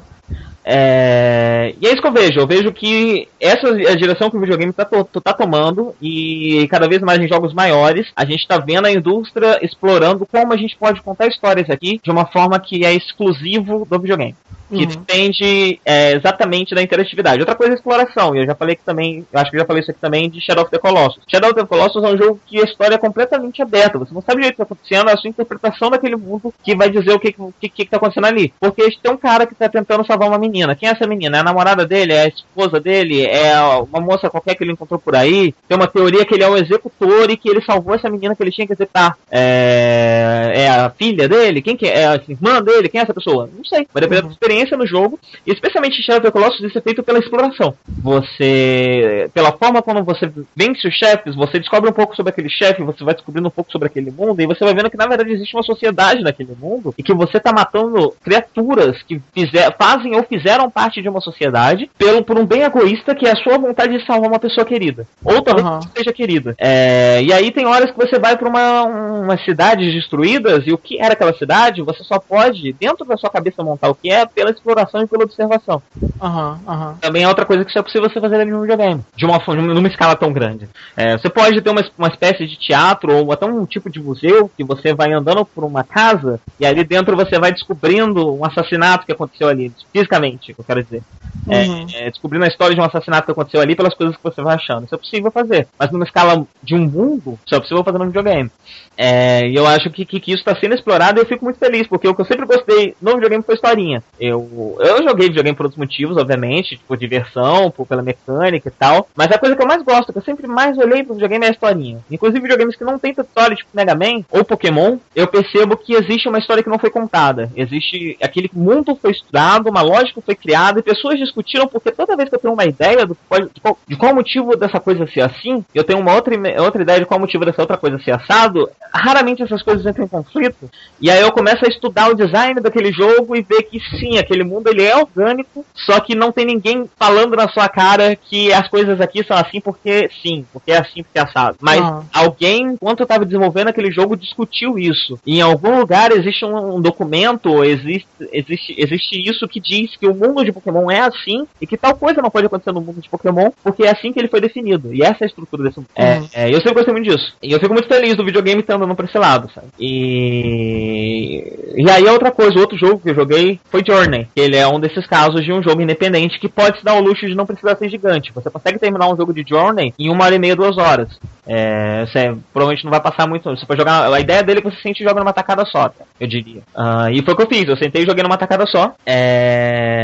É... 0.66 1.76
E 1.80 1.86
é 1.86 1.92
isso 1.92 2.02
que 2.02 2.08
eu 2.08 2.14
vejo. 2.14 2.40
Eu 2.40 2.48
vejo 2.48 2.72
que 2.72 3.28
essa 3.40 3.68
é 3.68 3.92
a 3.92 3.96
direção 3.96 4.32
que 4.32 4.38
o 4.38 4.40
videogame 4.40 4.72
está 4.72 4.86
tá 4.86 5.34
tomando 5.34 5.94
e 6.02 6.68
cada 6.70 6.88
vez 6.88 7.02
mais 7.02 7.20
em 7.20 7.28
jogos 7.28 7.54
maiores 7.54 8.08
a 8.16 8.26
gente 8.26 8.42
está 8.42 8.58
vendo 8.58 8.88
a 8.88 8.92
indústria 8.92 9.60
explorando 9.64 10.26
como 10.26 10.54
a 10.54 10.58
gente 10.58 10.76
pode 10.76 11.02
contar 11.02 11.28
histórias 11.28 11.70
aqui 11.70 12.00
de 12.04 12.10
uma 12.10 12.26
forma 12.26 12.60
que 12.60 12.84
é 12.84 12.94
exclusivo 12.94 13.86
do 13.86 14.00
videogame 14.00 14.36
que 14.70 14.84
uhum. 14.84 14.86
depende 14.86 15.80
é, 15.86 16.14
exatamente 16.14 16.74
da 16.74 16.82
interatividade. 16.82 17.40
Outra 17.40 17.56
coisa 17.56 17.74
é 17.74 17.76
a 17.76 17.78
exploração, 17.78 18.36
e 18.36 18.40
eu 18.40 18.46
já 18.46 18.56
falei 18.56 18.76
que 18.76 18.84
também, 18.84 19.26
acho 19.34 19.52
que 19.52 19.58
já 19.58 19.66
falei 19.66 19.82
isso 19.82 19.92
aqui 19.92 20.00
também 20.00 20.30
de 20.30 20.42
Shadow 20.42 20.64
of 20.64 20.72
the 20.72 20.80
Colossus. 20.80 21.24
Shadow 21.28 21.52
of 21.52 21.60
the 21.60 21.66
Colossus 21.66 22.04
é 22.04 22.08
um 22.08 22.18
jogo 22.18 22.40
que 22.46 22.60
a 22.60 22.64
história 22.64 22.96
é 22.96 22.98
completamente 22.98 23.62
aberta, 23.62 24.00
você 24.00 24.14
não 24.14 24.22
sabe 24.22 24.42
o 24.42 24.44
que 24.44 24.52
está 24.52 24.64
acontecendo, 24.64 25.10
é 25.10 25.14
a 25.14 25.18
sua 25.18 25.30
interpretação 25.30 25.90
daquele 25.90 26.16
mundo 26.16 26.54
que 26.64 26.76
vai 26.76 26.90
dizer 26.90 27.12
o 27.12 27.20
que, 27.20 27.36
que, 27.60 27.70
que, 27.70 27.86
tá 27.86 27.98
acontecendo 27.98 28.26
ali. 28.26 28.54
Porque 28.60 28.90
tem 29.02 29.12
um 29.12 29.18
cara 29.18 29.46
que 29.46 29.54
está 29.54 29.70
tentando 29.70 30.06
salvar 30.06 30.30
uma 30.30 30.40
menina. 30.40 30.55
Quem 30.76 30.90
é 30.90 30.92
essa 30.92 31.08
menina? 31.08 31.38
É 31.38 31.40
a 31.42 31.44
namorada 31.44 31.86
dele? 31.86 32.14
É 32.14 32.24
a 32.24 32.28
esposa 32.28 32.80
dele? 32.80 33.26
É 33.26 33.60
uma 33.60 34.00
moça 34.00 34.30
qualquer 34.30 34.56
que 34.56 34.64
ele 34.64 34.72
encontrou 34.72 35.00
por 35.00 35.16
aí? 35.16 35.54
Tem 35.68 35.78
uma 35.78 35.88
teoria 35.88 36.26
que 36.26 36.34
ele 36.34 36.44
é 36.44 36.50
o 36.50 36.58
executor 36.58 37.30
e 37.30 37.38
que 37.38 37.50
ele 37.50 37.62
salvou 37.64 37.96
essa 37.96 38.10
menina 38.10 38.36
que 38.36 38.44
ele 38.44 38.52
tinha 38.52 38.68
que 38.68 38.74
executar. 38.74 39.18
É, 39.32 40.52
é 40.56 40.70
a 40.70 40.90
filha 40.90 41.28
dele? 41.28 41.62
Quem 41.62 41.78
que 41.78 41.86
é? 41.86 41.96
É 41.96 42.08
a 42.08 42.22
irmã 42.28 42.62
dele? 42.62 42.90
Quem 42.90 43.00
é 43.00 43.04
essa 43.04 43.14
pessoa? 43.14 43.50
Não 43.56 43.64
sei. 43.64 43.88
Vai 43.94 44.02
depender 44.02 44.22
uhum. 44.22 44.28
da 44.28 44.34
experiência 44.34 44.56
experiência 44.56 44.78
no 44.78 44.88
jogo, 44.88 45.20
e 45.46 45.52
especialmente 45.52 46.00
em 46.00 46.04
Shadow 46.04 46.20
of 46.20 46.28
the 46.28 46.32
Colossus 46.32 46.62
isso 46.62 46.78
é 46.78 46.82
feito 46.82 47.04
pela 47.04 47.20
exploração. 47.20 47.76
Você, 48.02 49.30
pela 49.34 49.52
forma 49.52 49.82
como 49.82 50.04
você 50.04 50.32
vence 50.56 50.88
os 50.88 50.94
chefes, 50.96 51.36
você 51.36 51.60
descobre 51.60 51.90
um 51.90 51.94
pouco 51.94 52.16
sobre 52.16 52.32
aquele 52.32 52.50
chefe, 52.50 52.84
você 52.84 53.04
vai 53.04 53.14
descobrindo 53.14 53.48
um 53.48 53.52
pouco 53.52 53.72
sobre 53.72 53.88
aquele 53.88 54.12
mundo, 54.12 54.42
e 54.42 54.46
você 54.46 54.64
vai 54.64 54.74
vendo 54.74 54.90
que 54.90 54.98
na 54.98 55.08
verdade 55.08 55.32
existe 55.32 55.56
uma 55.56 55.64
sociedade 55.64 56.22
naquele 56.22 56.56
mundo, 56.60 56.94
e 56.98 57.04
que 57.04 57.14
você 57.14 57.38
está 57.38 57.52
matando 57.52 58.14
criaturas 58.24 59.02
que 59.04 59.22
fizer, 59.34 59.76
fazem 59.78 60.16
ou 60.16 60.24
fizeram 60.24 60.45
parte 60.70 61.02
de 61.02 61.10
uma 61.10 61.22
sociedade 61.22 61.90
pelo, 61.98 62.24
por 62.24 62.38
um 62.38 62.46
bem 62.46 62.64
egoísta 62.64 63.16
que 63.16 63.28
é 63.28 63.32
a 63.32 63.36
sua 63.36 63.58
vontade 63.58 63.98
de 63.98 64.06
salvar 64.06 64.30
uma 64.30 64.40
pessoa 64.40 64.66
querida. 64.66 65.08
Ou 65.24 65.42
talvez 65.42 65.66
uhum. 65.66 65.80
seja 65.96 66.14
querida. 66.14 66.56
É, 66.58 67.22
e 67.24 67.34
aí 67.34 67.52
tem 67.52 67.66
horas 67.66 67.92
que 67.92 67.98
você 67.98 68.20
vai 68.20 68.38
para 68.38 68.50
uma, 68.50 68.84
uma 68.84 69.38
cidades 69.38 69.94
destruídas, 69.94 70.64
e 70.66 70.74
o 70.74 70.78
que 70.78 71.00
era 71.00 71.14
aquela 71.14 71.34
cidade, 71.34 71.82
você 71.82 72.04
só 72.04 72.20
pode, 72.20 72.74
dentro 72.74 73.06
da 73.06 73.18
sua 73.18 73.30
cabeça, 73.30 73.64
montar 73.64 73.90
o 73.90 73.96
que 73.96 74.10
é 74.10 74.26
pela 74.26 74.52
exploração 74.52 75.02
e 75.02 75.08
pela 75.08 75.24
observação. 75.24 75.82
Uhum, 76.22 76.58
uhum. 76.68 76.96
Também 77.00 77.24
é 77.24 77.28
outra 77.28 77.46
coisa 77.46 77.64
que 77.66 77.72
só 77.72 77.80
é 77.80 77.84
possível 77.84 78.10
você 78.10 78.20
fazer 78.20 78.36
ali 78.36 78.52
no 78.52 78.62
videogame, 78.62 79.02
de 79.16 79.26
uma 79.26 79.40
forma, 79.40 79.62
numa 79.62 79.88
escala 79.88 80.16
tão 80.16 80.32
grande. 80.32 80.68
É, 80.96 81.18
você 81.18 81.30
pode 81.30 81.62
ter 81.62 81.70
uma, 81.70 81.84
uma 81.98 82.08
espécie 82.08 82.46
de 82.46 82.58
teatro 82.58 83.14
ou 83.14 83.32
até 83.32 83.46
um 83.46 83.66
tipo 83.66 83.90
de 83.90 84.02
museu 84.02 84.50
que 84.56 84.64
você 84.64 84.94
vai 84.94 85.12
andando 85.14 85.46
por 85.46 85.64
uma 85.64 85.84
casa 85.84 86.40
e 86.60 86.66
ali 86.66 86.84
dentro 86.84 87.16
você 87.16 87.40
vai 87.40 87.52
descobrindo 87.52 88.34
um 88.34 88.46
assassinato 88.46 89.06
que 89.06 89.12
aconteceu 89.12 89.48
ali, 89.48 89.72
fisicamente, 89.92 90.35
eu 90.58 90.64
quero 90.64 90.84
dizer. 90.84 91.02
É, 91.48 91.64
uhum. 91.64 91.88
É, 91.94 92.08
é, 92.08 92.10
descobrindo 92.10 92.46
a 92.46 92.48
história 92.48 92.76
de 92.76 92.82
um 92.82 92.86
assassinato 92.86 93.26
que 93.26 93.32
aconteceu 93.32 93.62
ali 93.62 93.76
pelas 93.76 93.94
coisas 93.94 94.16
que 94.16 94.24
você 94.24 94.42
vai 94.42 94.56
achando. 94.56 94.86
Isso 94.86 94.96
é 94.96 94.98
possível 94.98 95.32
fazer. 95.32 95.68
Mas 95.78 95.92
numa 95.92 96.06
escala 96.06 96.46
de 96.64 96.76
um 96.76 96.90
mundo, 96.90 97.40
isso 97.46 97.56
é 97.56 97.60
possível 97.60 97.84
fazer 97.84 97.98
no 97.98 98.06
videogame. 98.06 98.52
É, 98.98 99.48
e 99.48 99.56
eu 99.56 99.68
acho 99.68 99.90
que, 99.90 100.06
que, 100.06 100.20
que 100.20 100.32
isso 100.32 100.40
está 100.40 100.56
sendo 100.56 100.74
explorado 100.74 101.20
e 101.20 101.22
eu 101.22 101.26
fico 101.26 101.44
muito 101.44 101.60
feliz, 101.60 101.88
porque 101.88 102.08
o 102.08 102.16
que 102.16 102.22
eu 102.22 102.26
sempre 102.26 102.46
gostei 102.46 102.96
no 103.02 103.16
videogame 103.16 103.44
foi 103.44 103.56
historinha. 103.56 104.04
Eu, 104.20 104.78
eu 104.80 105.04
joguei 105.04 105.28
videogame 105.28 105.56
por 105.56 105.66
outros 105.66 105.80
motivos, 105.80 106.18
obviamente, 106.18 106.78
tipo 106.78 106.96
diversão, 106.96 107.70
por, 107.70 107.86
pela 107.86 108.02
mecânica 108.02 108.70
e 108.70 108.72
tal. 108.72 109.08
Mas 109.16 109.32
a 109.32 109.38
coisa 109.38 109.56
que 109.56 109.62
eu 109.62 109.68
mais 109.68 109.84
gosto, 109.84 110.12
que 110.12 110.20
eu 110.20 110.24
sempre 110.24 110.48
mais 110.48 110.78
olhei 110.78 111.04
pro 111.04 111.14
videogame 111.14 111.46
é 111.46 111.50
a 111.50 111.52
historinha. 111.52 112.00
Inclusive 112.10 112.42
videogames 112.42 112.76
que 112.76 112.84
não 112.84 112.98
tem 112.98 113.14
tanta 113.14 113.28
história, 113.28 113.56
tipo 113.56 113.70
Mega 113.74 113.96
Man 113.96 114.24
ou 114.32 114.46
Pokémon, 114.46 114.98
eu 115.16 115.28
percebo 115.28 115.78
que 115.78 115.94
existe 115.94 116.30
uma 116.30 116.40
história 116.40 116.64
que 116.64 116.70
não 116.70 116.80
foi 116.80 116.90
contada. 116.90 117.52
Existe 117.56 118.18
aquele 118.22 118.50
mundo 118.54 118.96
foi 118.96 119.12
estudado, 119.12 119.70
uma 119.70 119.82
lógica 119.82 120.22
foi 120.26 120.36
criada 120.36 120.80
e 120.80 120.84
pessoas 120.84 121.20
discutiram 121.20 121.68
porque 121.68 121.92
toda 121.92 122.16
vez 122.16 122.30
que 122.30 122.36
eu 122.36 122.40
tenho 122.40 122.54
uma 122.54 122.66
ideia 122.66 123.06
do, 123.06 123.16
de, 123.54 123.62
qual, 123.62 123.78
de 123.88 123.96
qual 123.96 124.16
motivo 124.16 124.56
dessa 124.56 124.80
coisa 124.80 125.08
ser 125.08 125.22
assim, 125.22 125.64
eu 125.74 125.84
tenho 125.84 126.00
uma 126.00 126.14
outra, 126.14 126.36
outra 126.62 126.82
ideia 126.82 127.00
de 127.00 127.06
qual 127.06 127.20
motivo 127.20 127.46
dessa 127.46 127.62
outra 127.62 127.78
coisa 127.78 128.00
ser 128.00 128.12
assado, 128.12 128.70
raramente 128.94 129.44
essas 129.44 129.62
coisas 129.62 129.86
entram 129.86 130.06
em 130.06 130.10
conflito. 130.10 130.70
E 131.00 131.10
aí 131.10 131.22
eu 131.22 131.32
começo 131.32 131.66
a 131.66 131.70
estudar 131.70 132.10
o 132.10 132.16
design 132.16 132.60
daquele 132.60 132.92
jogo 132.92 133.36
e 133.36 133.42
ver 133.42 133.64
que 133.64 133.80
sim, 133.98 134.18
aquele 134.18 134.44
mundo 134.44 134.68
ele 134.68 134.84
é 134.84 134.96
orgânico, 134.96 135.66
só 135.74 136.00
que 136.00 136.16
não 136.16 136.32
tem 136.32 136.46
ninguém 136.46 136.90
falando 136.98 137.36
na 137.36 137.48
sua 137.50 137.70
cara 137.70 138.16
que 138.16 138.52
as 138.52 138.68
coisas 138.68 139.00
aqui 139.00 139.24
são 139.24 139.38
assim 139.38 139.60
porque 139.62 140.10
sim, 140.22 140.46
porque 140.52 140.72
é 140.72 140.78
assim 140.78 141.04
porque 141.04 141.20
é 141.20 141.22
assado. 141.22 141.58
Mas 141.62 141.82
ah. 141.82 142.04
alguém, 142.14 142.74
enquanto 142.74 143.02
eu 143.02 143.06
estava 143.06 143.26
desenvolvendo 143.26 143.68
aquele 143.68 143.92
jogo, 143.92 144.16
discutiu 144.16 144.80
isso. 144.80 145.20
E 145.26 145.38
em 145.38 145.42
algum 145.42 145.80
lugar 145.80 146.12
existe 146.12 146.46
um, 146.46 146.76
um 146.76 146.82
documento, 146.82 147.64
existe, 147.64 148.08
existe, 148.32 148.76
existe 148.78 149.30
isso 149.30 149.48
que 149.48 149.60
diz 149.60 149.96
que 149.96 150.05
o 150.08 150.14
mundo 150.14 150.44
de 150.44 150.52
Pokémon 150.52 150.90
é 150.90 151.02
assim 151.02 151.46
e 151.62 151.68
que 151.68 151.78
tal 151.78 151.96
coisa 151.96 152.22
não 152.22 152.30
pode 152.30 152.46
acontecer 152.46 152.72
no 152.72 152.82
mundo 152.82 153.02
de 153.02 153.10
Pokémon 153.10 153.52
porque 153.64 153.84
é 153.84 153.92
assim 153.92 154.12
que 154.12 154.20
ele 154.20 154.28
foi 154.28 154.42
definido. 154.42 154.94
E 154.94 155.02
essa 155.02 155.18
é 155.22 155.26
a 155.26 155.28
estrutura 155.28 155.64
desse 155.64 155.78
mundo. 155.78 155.90
É. 155.96 156.06
É, 156.06 156.46
é, 156.46 156.50
eu 156.50 156.58
sempre 156.58 156.76
gostei 156.76 156.94
muito 156.94 157.10
disso. 157.10 157.34
E 157.42 157.52
eu 157.52 157.60
fico 157.60 157.74
muito 157.74 157.88
feliz 157.88 158.16
do 158.16 158.26
videogame 158.26 158.62
estando 158.62 158.88
no 158.88 158.96
pra 158.96 159.06
esse 159.06 159.18
lado, 159.18 159.52
sabe? 159.54 159.68
E. 159.80 161.74
E 161.78 161.90
aí 161.90 162.06
outra 162.06 162.32
coisa, 162.32 162.60
outro 162.60 162.78
jogo 162.78 163.00
que 163.00 163.10
eu 163.10 163.16
joguei 163.16 163.60
foi 163.70 163.84
Journey. 163.86 164.28
Ele 164.36 164.56
é 164.56 164.68
um 164.68 164.80
desses 164.80 165.06
casos 165.08 165.44
de 165.44 165.52
um 165.52 165.62
jogo 165.62 165.82
independente 165.82 166.40
que 166.40 166.48
pode 166.48 166.80
se 166.80 166.86
dar 166.86 166.96
o 166.96 167.02
luxo 167.02 167.26
de 167.26 167.36
não 167.36 167.46
precisar 167.46 167.76
ser 167.76 167.90
gigante. 167.90 168.32
Você 168.34 168.50
consegue 168.50 168.80
terminar 168.80 169.08
um 169.08 169.18
jogo 169.18 169.34
de 169.34 169.44
Journey 169.48 169.94
em 170.00 170.10
uma 170.10 170.26
hora 170.26 170.36
e 170.36 170.40
meia, 170.40 170.56
duas 170.56 170.78
horas. 170.78 171.10
É, 171.48 172.06
você 172.06 172.36
provavelmente 172.52 172.84
não 172.84 172.92
vai 172.92 173.02
passar 173.02 173.28
muito. 173.28 173.50
Você 173.50 173.66
pode 173.66 173.80
jogar. 173.80 174.12
A 174.12 174.20
ideia 174.20 174.42
dele 174.42 174.60
é 174.60 174.62
que 174.62 174.70
você 174.70 174.82
sente 174.82 175.04
e 175.04 175.08
joga 175.08 175.20
numa 175.20 175.34
tacada 175.34 175.66
só, 175.66 175.92
eu 176.20 176.28
diria. 176.28 176.62
Uh, 176.76 177.10
e 177.12 177.24
foi 177.24 177.34
o 177.34 177.38
que 177.38 177.44
eu 177.44 177.48
fiz. 177.48 177.68
Eu 177.68 177.78
sentei 177.78 178.04
e 178.04 178.06
joguei 178.06 178.24
numa 178.24 178.38
tacada 178.38 178.66
só. 178.66 178.94
É. 179.06 179.95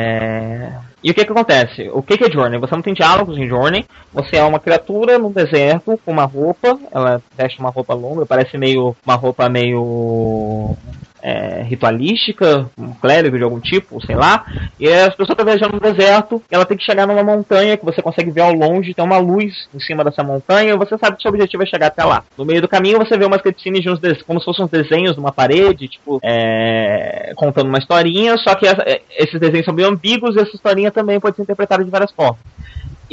E 1.04 1.10
o 1.10 1.14
que 1.14 1.26
que 1.26 1.32
acontece? 1.32 1.90
O 1.94 2.04
que 2.04 2.18
que 2.18 2.26
é 2.26 2.32
Journey? 2.32 2.60
Você 2.60 2.76
não 2.76 2.82
tem 2.82 2.94
diálogos 2.94 3.38
em 3.38 3.48
Journey. 3.48 3.86
Você 4.14 4.38
é 4.38 4.44
uma 4.44 4.60
criatura 4.60 5.18
no 5.18 5.32
deserto 5.32 6.00
com 6.06 6.12
uma 6.12 6.26
roupa. 6.26 6.78
Ela 6.92 7.22
veste 7.36 7.60
uma 7.60 7.72
roupa 7.72 7.94
longa, 7.94 8.26
parece 8.26 8.58
meio 8.58 8.96
uma 9.06 9.16
roupa 9.16 9.50
meio 9.50 10.76
é, 11.22 11.64
ritualística, 11.64 12.70
um 12.78 12.94
clérigo 12.94 13.38
de 13.38 13.44
algum 13.44 13.60
tipo, 13.60 14.04
sei 14.06 14.16
lá. 14.16 14.46
E 14.80 14.88
as 14.88 15.10
pessoas 15.10 15.30
estão 15.30 15.46
viajando 15.46 15.74
no 15.74 15.80
deserto, 15.80 16.42
ela 16.50 16.66
tem 16.66 16.78
que 16.78 16.84
chegar 16.84 17.08
numa 17.08 17.24
montanha 17.24 17.78
que 17.78 17.86
você 17.86 18.02
consegue 18.02 18.32
ver 18.32 18.42
ao 18.42 18.54
longe, 18.54 18.94
tem 18.94 19.04
uma 19.04 19.18
luz 19.18 19.70
em 19.74 19.80
cima 19.80 20.04
dessa 20.04 20.24
montanha, 20.24 20.74
e 20.74 20.78
você 20.78 20.98
sabe 20.98 21.18
que 21.18 21.22
seu 21.22 21.30
objetivo 21.30 21.64
é 21.64 21.66
chegar 21.66 21.88
até 21.88 22.04
lá. 22.04 22.24
No 22.38 22.46
meio 22.46 22.62
do 22.62 22.68
caminho 22.68 22.98
você 22.98 23.18
vê 23.18 23.26
umas 23.26 23.42
cutscenes 23.42 23.82
de 23.82 23.90
uns 23.90 24.00
como 24.24 24.40
se 24.40 24.46
fossem 24.46 24.66
uns 24.66 24.72
desenhos 24.72 25.16
numa 25.16 25.32
parede, 25.32 25.88
tipo, 25.88 26.20
é, 26.24 27.34
contando 27.36 27.68
uma 27.68 27.78
historinha, 27.78 28.38
só 28.38 28.56
que 28.56 28.68
essa, 28.68 28.82
é, 28.82 29.02
esses 29.18 29.40
desenhos 29.40 29.66
são 29.66 29.76
bem 29.76 29.86
ambíguos 29.86 30.36
e 30.36 30.40
essa 30.40 30.56
historinha 30.56 30.92
também 30.92 31.20
pode 31.20 31.36
ser 31.36 31.44
interpretada 31.44 31.84
de 31.84 31.90
várias 31.90 32.12
formas. 32.12 32.40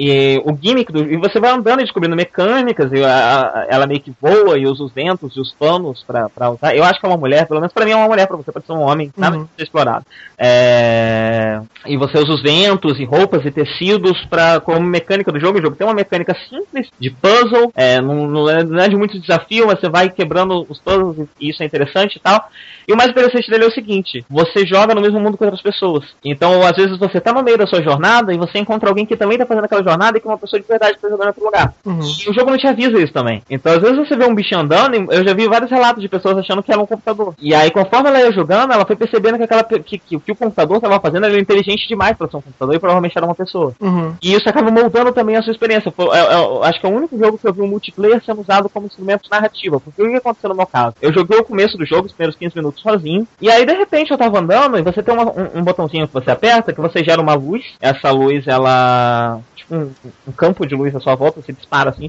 E 0.01 0.41
o 0.45 0.57
gimmick 0.57 0.93
do. 0.93 1.11
E 1.11 1.17
você 1.17 1.41
vai 1.41 1.51
andando 1.51 1.81
e 1.81 1.83
descobrindo 1.83 2.15
mecânicas, 2.15 2.93
e 2.93 3.03
a, 3.03 3.09
a, 3.09 3.67
ela 3.69 3.85
meio 3.85 4.01
que 4.01 4.15
voa 4.23 4.57
e 4.57 4.65
usa 4.65 4.85
os 4.85 4.93
ventos 4.93 5.37
e 5.37 5.41
os 5.41 5.53
panos 5.53 6.05
pra, 6.07 6.29
pra 6.29 6.51
usar. 6.51 6.77
Eu 6.77 6.85
acho 6.85 7.01
que 7.01 7.07
é 7.07 7.09
uma 7.09 7.19
mulher, 7.19 7.49
pelo 7.49 7.59
menos 7.59 7.73
pra 7.73 7.85
mim 7.85 7.91
é 7.91 7.97
uma 7.97 8.07
mulher, 8.07 8.29
pra 8.29 8.37
você 8.37 8.53
pode 8.53 8.65
ser 8.65 8.73
um 8.75 8.83
homem, 8.83 9.13
nada 9.17 9.37
uhum. 9.37 9.43
de 9.43 9.51
ser 9.57 9.65
explorado. 9.65 10.07
É, 10.39 11.61
e 11.85 11.97
você 11.97 12.17
usa 12.17 12.33
os 12.33 12.43
ventos 12.43 13.01
e 13.01 13.05
roupas 13.05 13.45
e 13.45 13.51
tecidos 13.51 14.25
pra, 14.27 14.61
como 14.61 14.87
mecânica 14.87 15.33
do 15.33 15.41
jogo. 15.41 15.59
O 15.59 15.63
jogo 15.63 15.75
tem 15.75 15.85
uma 15.85 15.95
mecânica 15.95 16.37
simples 16.49 16.89
de 17.01 17.11
puzzle, 17.11 17.73
é, 17.75 18.01
não, 18.01 18.29
não, 18.29 18.49
é, 18.49 18.63
não 18.63 18.79
é 18.79 18.89
de 18.89 18.97
muito 18.97 19.19
desafio, 19.19 19.67
mas 19.67 19.81
você 19.81 19.89
vai 19.89 20.11
quebrando 20.11 20.65
os 20.69 20.79
puzzles 20.79 21.27
e 21.41 21.51
isso 21.51 21.61
é 21.61 21.67
interessante 21.67 22.17
e 22.17 22.21
tal. 22.21 22.49
E 22.87 22.93
o 22.93 22.97
mais 22.97 23.11
interessante 23.11 23.51
dele 23.51 23.65
é 23.65 23.67
o 23.67 23.73
seguinte: 23.73 24.25
você 24.31 24.65
joga 24.65 24.95
no 24.95 25.01
mesmo 25.01 25.19
mundo 25.19 25.37
com 25.37 25.45
outras 25.45 25.63
pessoas. 25.63 26.05
Então, 26.25 26.63
às 26.63 26.77
vezes, 26.77 26.97
você 26.97 27.21
tá 27.21 27.33
no 27.33 27.43
meio 27.43 27.59
da 27.59 27.67
sua 27.67 27.83
jornada 27.83 28.33
e 28.33 28.39
você 28.39 28.59
encontra 28.59 28.89
alguém 28.89 29.05
que 29.05 29.17
também 29.17 29.37
tá 29.37 29.45
fazendo 29.45 29.65
aquela 29.65 29.83
jornada 29.91 30.19
e 30.19 30.21
que 30.21 30.27
é 30.27 30.31
uma 30.31 30.39
pessoa 30.39 30.61
de 30.61 30.67
verdade 30.67 30.95
que 30.95 31.01
tá 31.01 31.09
jogando 31.09 31.27
em 31.27 31.29
outro 31.29 31.45
lugar. 31.45 31.75
Uhum. 31.85 32.01
E 32.01 32.31
o 32.31 32.35
jogo 32.35 32.51
não 32.51 32.59
te 32.59 32.67
avisa 32.67 32.99
isso 32.99 33.13
também. 33.13 33.43
Então, 33.51 33.73
às 33.73 33.81
vezes, 33.81 33.97
você 33.97 34.17
vê 34.17 34.25
um 34.25 34.35
bichinho 34.35 34.61
andando, 34.61 35.13
eu 35.13 35.25
já 35.25 35.35
vi 35.35 35.47
vários 35.47 35.71
relatos 35.71 36.03
de 36.03 36.09
pessoas 36.09 36.39
achando 36.39 36.63
que 36.63 36.73
era 36.73 36.81
um 36.81 36.87
computador. 36.87 37.35
E 37.39 37.55
aí, 37.55 37.71
conforme 37.71 38.09
ela 38.09 38.21
ia 38.21 38.33
jogando, 38.33 38.73
ela 38.73 38.87
foi 38.87 38.97
percebendo 38.97 39.37
que, 39.37 39.45
aquela, 39.45 39.63
que, 39.63 39.79
que, 39.81 39.99
que 39.99 40.17
o 40.17 40.21
que 40.21 40.33
o 40.33 40.37
computador 40.37 40.77
estava 40.77 41.01
fazendo 41.01 41.27
era 41.27 41.39
inteligente 41.39 41.87
demais 41.87 42.17
para 42.17 42.29
ser 42.29 42.37
um 42.39 42.41
computador 42.41 42.75
e 42.75 42.79
provavelmente 42.79 43.17
era 43.17 43.27
uma 43.27 43.35
pessoa. 43.35 43.75
Uhum. 43.81 44.15
E 44.23 44.35
isso 44.35 44.49
acaba 44.49 44.71
moldando 44.71 45.13
também 45.13 45.37
a 45.37 45.43
sua 45.43 45.53
experiência. 45.53 45.93
Eu, 45.97 46.07
eu, 46.07 46.25
eu, 46.25 46.65
acho 46.65 46.81
que 46.81 46.87
é 46.87 46.89
o 46.89 46.95
único 46.95 47.19
jogo 47.19 47.39
que 47.39 47.47
eu 47.47 47.53
vi 47.53 47.61
um 47.61 47.69
multiplayer 47.69 48.23
sendo 48.25 48.41
usado 48.41 48.69
como 48.69 48.87
instrumento 48.87 49.29
narrativo. 49.31 49.81
Porque 49.81 50.03
o 50.03 50.11
que 50.11 50.17
aconteceu 50.17 50.49
no 50.49 50.57
meu 50.57 50.67
caso? 50.67 50.95
Eu 51.03 51.13
joguei 51.13 51.39
o 51.39 51.45
começo 51.45 51.77
do 51.77 51.85
jogo, 51.85 52.07
os 52.07 52.13
primeiros 52.13 52.37
15 52.37 52.57
minutos 52.57 52.83
sozinho, 52.83 53.27
e 53.41 53.51
aí 53.51 53.59
aí 53.59 53.67
de 53.67 53.73
repente 53.75 54.11
eu 54.11 54.19
tava 54.19 54.39
andando 54.39 54.79
e 54.79 54.83
você 54.83 55.03
tem 55.03 55.15
uma, 55.15 55.25
um, 55.25 55.59
um, 55.59 55.65
botãozinho 55.65 56.07
que 56.07 56.15
você 56.15 56.31
aperta 56.31 56.73
que 56.73 56.81
você 56.81 57.05
gera 57.05 57.21
uma 57.21 57.35
luz. 57.35 57.65
Essa 57.81 58.11
luz, 58.11 58.47
ela. 58.47 59.41
Tipo 59.59 59.75
um, 59.75 59.93
um 60.27 60.33
campo 60.33 60.67
de 60.67 60.75
luz 60.75 60.95
à 60.95 61.01
sua 61.01 61.15
volta, 61.15 61.43
você 61.43 61.53
dispara 61.53 61.91
assim. 61.91 62.09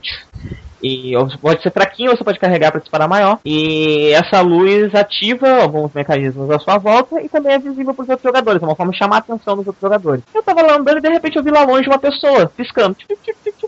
E 0.81 1.13
pode 1.41 1.61
ser 1.61 1.71
fraquinho, 1.71 2.11
ou 2.11 2.17
você 2.17 2.23
pode 2.23 2.39
carregar 2.39 2.71
para 2.71 2.81
disparar 2.81 3.07
maior. 3.07 3.39
E 3.45 4.11
essa 4.13 4.41
luz 4.41 4.93
ativa 4.93 5.61
alguns 5.61 5.93
mecanismos 5.93 6.49
à 6.49 6.59
sua 6.59 6.77
volta 6.77 7.21
e 7.21 7.29
também 7.29 7.53
é 7.53 7.59
visível 7.59 7.93
para 7.93 8.03
os 8.03 8.09
outros 8.09 8.23
jogadores. 8.23 8.61
É 8.61 8.65
uma 8.65 8.75
forma 8.75 8.91
de 8.91 8.97
chamar 8.97 9.17
a 9.17 9.19
atenção 9.19 9.57
dos 9.57 9.67
outros 9.67 9.81
jogadores. 9.81 10.23
Eu 10.33 10.43
tava 10.43 10.61
lá 10.61 10.75
andando 10.75 10.97
e 10.97 11.01
de 11.01 11.09
repente 11.09 11.37
eu 11.37 11.43
vi 11.43 11.51
lá 11.51 11.63
longe 11.63 11.87
uma 11.87 11.99
pessoa 11.99 12.51
piscando. 12.55 12.95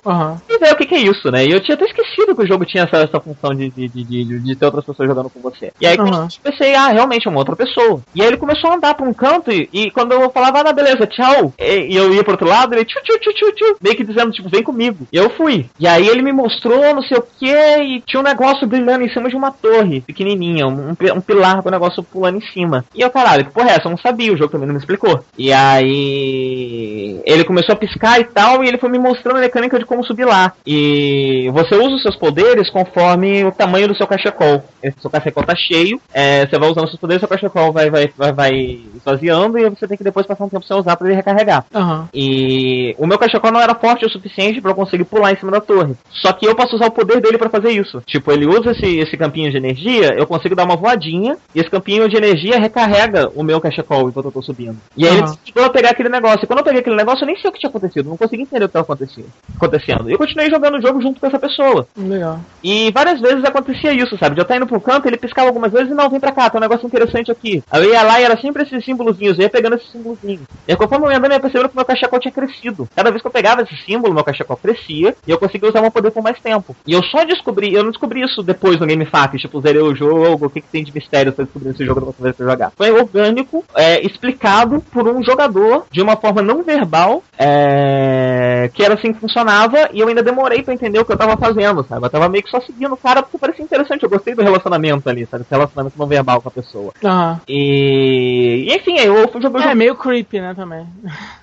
Uhum. 0.04 0.38
E 0.50 0.58
ver 0.58 0.74
o 0.74 0.78
que, 0.78 0.86
que, 0.86 0.96
é 0.96 1.00
isso, 1.00 1.32
né? 1.32 1.46
E 1.46 1.52
eu 1.52 1.60
tinha 1.60 1.76
até 1.76 1.86
esquecido 1.86 2.36
que 2.36 2.44
o 2.44 2.48
jogo 2.48 2.66
tinha 2.66 2.84
essa, 2.84 2.98
essa 2.98 3.20
função 3.20 3.54
de, 3.54 3.70
de, 3.70 3.88
de, 3.88 4.04
de, 4.04 4.40
de 4.40 4.56
ter 4.56 4.66
outras 4.66 4.86
pessoas 4.86 5.08
jogando 5.08 5.30
com 5.30 5.40
você. 5.42 5.72
E 5.80 5.86
aí 5.86 5.98
uhum. 5.98 6.24
eu 6.24 6.28
pensei, 6.52 6.74
ah, 6.74 6.88
realmente 6.88 7.28
é 7.28 7.30
uma 7.30 7.40
outra 7.40 7.56
pessoa. 7.56 8.02
E 8.16 8.22
aí 8.22 8.28
ele 8.28 8.38
começou 8.38 8.72
a 8.72 8.76
andar 8.76 8.96
pra 8.96 9.08
um 9.08 9.14
canto 9.14 9.52
e, 9.52 9.70
e 9.72 9.92
quando 9.92 10.14
eu 10.14 10.30
falava, 10.32 10.62
ah, 10.62 10.74
beleza, 10.74 11.06
tchau. 11.06 11.54
E, 11.60 11.94
e, 11.94 11.96
eu 11.96 12.14
ia 12.14 12.24
pro 12.24 12.34
outro 12.34 12.48
lado, 12.48 12.74
ele 12.74 12.86
tchu, 12.86 13.00
tchu, 13.04 13.20
tchu, 13.20 13.34
tchu, 13.34 13.52
tchu, 13.52 13.76
meio 13.82 13.96
que 13.96 14.04
dizendo, 14.04 14.32
tipo, 14.32 14.50
vem 14.50 14.64
comigo. 14.64 15.08
E 15.12 15.18
eu 15.18 15.30
fui. 15.32 15.70
E 15.80 15.88
aí 15.88 16.08
ele 16.08 16.22
me 16.22 16.32
mostrou 16.32 17.01
não 17.02 17.08
sei 17.08 17.18
o 17.18 17.22
que 17.22 17.52
e 17.52 18.02
tinha 18.02 18.20
um 18.20 18.24
negócio 18.24 18.68
brilhando 18.68 19.04
em 19.04 19.10
cima 19.10 19.28
de 19.28 19.36
uma 19.36 19.52
torre 19.52 20.02
pequenininha, 20.02 20.68
um, 20.68 20.92
um 20.92 21.22
pilar 21.22 21.62
com 21.62 21.70
o 21.70 21.72
negócio 21.72 22.04
pulando 22.04 22.38
em 22.38 22.42
cima. 22.42 22.86
E 22.94 23.02
eu, 23.02 23.10
caralho, 23.10 23.46
que 23.46 23.52
porra 23.52 23.70
é 23.70 23.74
essa? 23.74 23.88
Eu 23.88 23.92
não 23.92 23.98
sabia, 23.98 24.32
o 24.32 24.38
jogo 24.38 24.52
também 24.52 24.68
não 24.68 24.76
me 24.76 24.80
explicou. 24.80 25.24
E 25.38 25.52
aí 25.52 27.20
ele 27.26 27.44
começou 27.44 27.74
a 27.74 27.78
piscar 27.78 28.20
e 28.20 28.26
tal, 28.26 28.64
e 28.64 28.68
ele 28.68 28.78
foi 28.78 28.90
me 28.90 29.00
mostrando 29.00 29.38
a 29.38 29.42
mecânica 29.42 29.80
de 29.80 29.86
como 29.86 30.04
subir 30.04 30.26
lá. 30.26 30.54
E 30.66 31.50
você 31.54 31.76
usa 31.76 31.96
os 31.96 32.02
seus 32.04 32.16
poderes 32.16 32.70
conforme 32.70 33.44
o 33.44 33.52
tamanho 33.52 33.88
do 33.88 33.96
seu 33.96 34.08
cachecol. 34.08 34.64
Se 34.82 34.94
seu 35.02 35.10
cachecol 35.10 35.44
tá 35.44 35.56
cheio, 35.56 36.00
é, 36.14 36.46
você 36.46 36.58
vai 36.58 36.70
usando 36.70 36.86
os 36.86 36.92
seus 36.92 37.00
poderes, 37.00 37.22
seu 37.22 37.30
cachecol 37.30 37.72
vai, 37.72 37.90
vai, 37.90 38.12
vai, 38.16 38.32
vai 38.32 38.80
esvaziando 38.96 39.58
e 39.58 39.70
você 39.70 39.88
tem 39.88 39.98
que 39.98 40.04
depois 40.04 40.26
passar 40.26 40.44
um 40.44 40.50
tempo 40.50 40.66
sem 40.66 40.78
usar 40.78 40.96
para 40.96 41.08
ele 41.08 41.16
recarregar. 41.16 41.66
Uhum. 41.74 42.06
E 42.14 42.96
o 42.98 43.08
meu 43.08 43.18
cachecol 43.18 43.52
não 43.52 43.62
era 43.62 43.76
forte 43.76 44.06
o 44.06 44.10
suficiente 44.10 44.62
para 44.62 44.72
eu 44.72 44.76
conseguir 44.76 45.06
pular 45.06 45.32
em 45.32 45.38
cima 45.38 45.52
da 45.52 45.62
torre. 45.62 45.96
Só 46.12 46.34
que 46.34 46.46
eu 46.46 46.56
posso 46.56 46.76
usar 46.76 46.88
o 46.88 46.91
poder 46.92 47.22
dele 47.22 47.38
para 47.38 47.50
fazer 47.50 47.72
isso. 47.72 48.02
Tipo, 48.06 48.32
ele 48.32 48.46
usa 48.46 48.72
esse, 48.72 49.00
esse 49.00 49.18
campinho 49.18 49.52
de 49.52 49.58
energia, 49.58 50.14
eu 50.18 50.28
consigo 50.28 50.56
dar 50.56 50.66
uma 50.66 50.76
voadinha 50.76 51.38
e 51.54 51.60
esse 51.60 51.70
campinho 51.70 52.08
de 52.08 52.18
energia 52.18 52.60
recarrega 52.60 53.30
o 53.36 53.44
meu 53.44 53.60
cachecol 53.62 54.10
enquanto 54.10 54.26
eu 54.26 54.32
tô 54.32 54.42
subindo. 54.42 54.78
E 54.96 55.08
aí 55.08 55.20
uhum. 55.20 55.36
ele 55.56 55.66
a 55.66 55.70
pegar 55.70 55.90
aquele 55.92 56.10
negócio. 56.10 56.44
E 56.44 56.48
quando 56.48 56.60
eu 56.60 56.66
peguei 56.66 56.82
aquele 56.82 56.96
negócio, 56.96 57.24
eu 57.24 57.28
nem 57.28 57.38
sei 57.38 57.50
o 57.50 57.54
que 57.54 57.60
tinha 57.60 57.70
acontecido. 57.70 58.10
Não 58.10 58.18
consegui 58.18 58.44
entender 58.44 58.66
o 58.66 58.68
que 58.68 58.78
estava 58.78 58.84
acontecendo. 58.84 59.28
acontecendo. 59.56 60.10
E 60.10 60.14
eu 60.14 60.18
continuei 60.18 60.50
jogando 60.50 60.78
o 60.78 60.82
jogo 60.82 61.02
junto 61.02 61.20
com 61.20 61.28
essa 61.28 61.40
pessoa. 61.40 61.88
Legal. 61.98 62.40
E 62.64 62.92
várias 62.92 63.20
vezes 63.20 63.44
acontecia 63.44 63.94
isso, 63.94 64.18
sabe? 64.18 64.36
De 64.36 64.42
eu 64.42 64.44
estar 64.44 64.58
indo 64.58 64.68
pro 64.68 64.82
canto, 64.82 65.08
ele 65.08 65.18
piscava 65.18 65.48
algumas 65.48 65.72
vezes 65.72 65.92
e 65.92 65.94
não, 65.94 66.10
vem 66.10 66.20
pra 66.20 66.32
cá, 66.32 66.50
tem 66.50 66.60
um 66.60 66.62
negócio 66.62 66.86
interessante 66.86 67.32
aqui. 67.32 67.64
Aí 67.72 67.84
eu 67.84 67.92
ia 67.92 68.04
lá 68.04 68.20
e 68.20 68.24
era 68.24 68.40
sempre 68.40 68.64
esses 68.64 68.84
símbolozinhos, 68.84 69.38
eu 69.38 69.44
ia 69.44 69.50
pegando 69.50 69.76
esses 69.76 69.92
símbolozinhos. 69.92 70.42
E 70.68 70.72
aí, 70.72 70.78
conforme 70.78 71.08
eu 71.08 71.12
ia 71.12 71.18
andando, 71.18 71.32
eu 71.32 71.36
ia 71.36 71.42
percebendo 71.42 71.70
que 71.70 71.76
meu 71.76 71.86
cachecol 71.86 72.20
tinha 72.20 72.32
crescido. 72.32 72.88
Cada 72.96 73.10
vez 73.10 73.22
que 73.22 73.28
eu 73.28 73.32
pegava 73.32 73.62
esse 73.62 73.76
símbolo, 73.84 74.14
meu 74.14 74.24
cachecol 74.24 74.58
crescia 74.58 75.16
e 75.28 75.32
eu 75.32 75.38
conseguia 75.38 75.70
usar 75.70 75.82
meu 75.82 75.92
poder 75.92 76.12
por 76.12 76.24
mais 76.24 76.40
tempo. 76.40 76.76
E 76.86 76.94
eu 76.94 77.04
só 77.04 77.24
descobri, 77.24 77.74
eu 77.74 77.84
não 77.84 77.92
descobri 77.92 78.22
isso 78.22 78.42
depois 78.44 78.80
no 78.80 78.86
Game 78.86 79.06
Facts, 79.06 79.42
tipo, 79.42 79.62
zerei 79.62 79.82
o 79.82 79.96
jogo, 79.96 80.46
o 80.46 80.50
que, 80.50 80.62
que 80.62 80.68
tem 80.68 80.84
de 80.84 80.94
mistério 80.94 81.32
pra 81.32 81.46
descobrir 81.46 81.72
esse 81.72 81.86
jogo 81.86 82.14
que 82.14 82.24
eu 82.24 82.48
jogar. 82.48 82.72
Foi 82.76 82.92
orgânico, 82.92 83.64
é, 83.76 84.06
explicado 84.06 84.82
por 84.92 85.08
um 85.08 85.24
jogador 85.24 85.86
de 85.92 86.02
uma 86.02 86.16
forma 86.16 86.42
não 86.42 86.64
verbal, 86.64 87.24
é, 87.38 88.70
que 88.74 88.84
era 88.84 88.96
assim 88.96 89.14
que 89.14 89.20
funcionava, 89.20 89.90
e 89.94 90.00
eu 90.00 90.08
ainda 90.08 90.24
demorei 90.24 90.64
para 90.64 90.74
entender 90.74 91.00
o 91.00 91.06
que 91.06 91.12
eu 91.12 91.18
tava 91.18 91.38
fazendo, 91.38 91.86
sabe? 91.88 92.06
Eu 92.06 92.10
tava 92.10 92.30
meio 92.30 92.44
que 92.44 92.50
só 92.50 92.60
seguindo 92.62 92.94
o 92.94 92.98
cara 92.98 93.22
porque 93.22 93.38
parecia 93.38 93.64
interessante, 93.64 94.04
eu 94.04 94.10
gostei 94.10 94.34
do 94.34 94.42
relacionamento 94.42 95.10
ali, 95.10 95.26
sabe? 95.26 95.44
Esse 95.44 95.52
relacionamento 95.52 95.98
não 95.98 96.08
verbal 96.08 96.42
com 96.42 96.50
a 96.50 96.52
pessoa. 96.52 96.94
Uhum. 97.04 97.38
E... 97.48 98.66
e 98.68 98.76
enfim, 98.76 98.98
eu 99.00 99.30
joguei. 99.42 99.62
É, 99.62 99.64
jogo... 99.64 99.76
meio 99.76 99.96
creepy, 99.96 100.40
né, 100.40 100.54
também. 100.54 100.86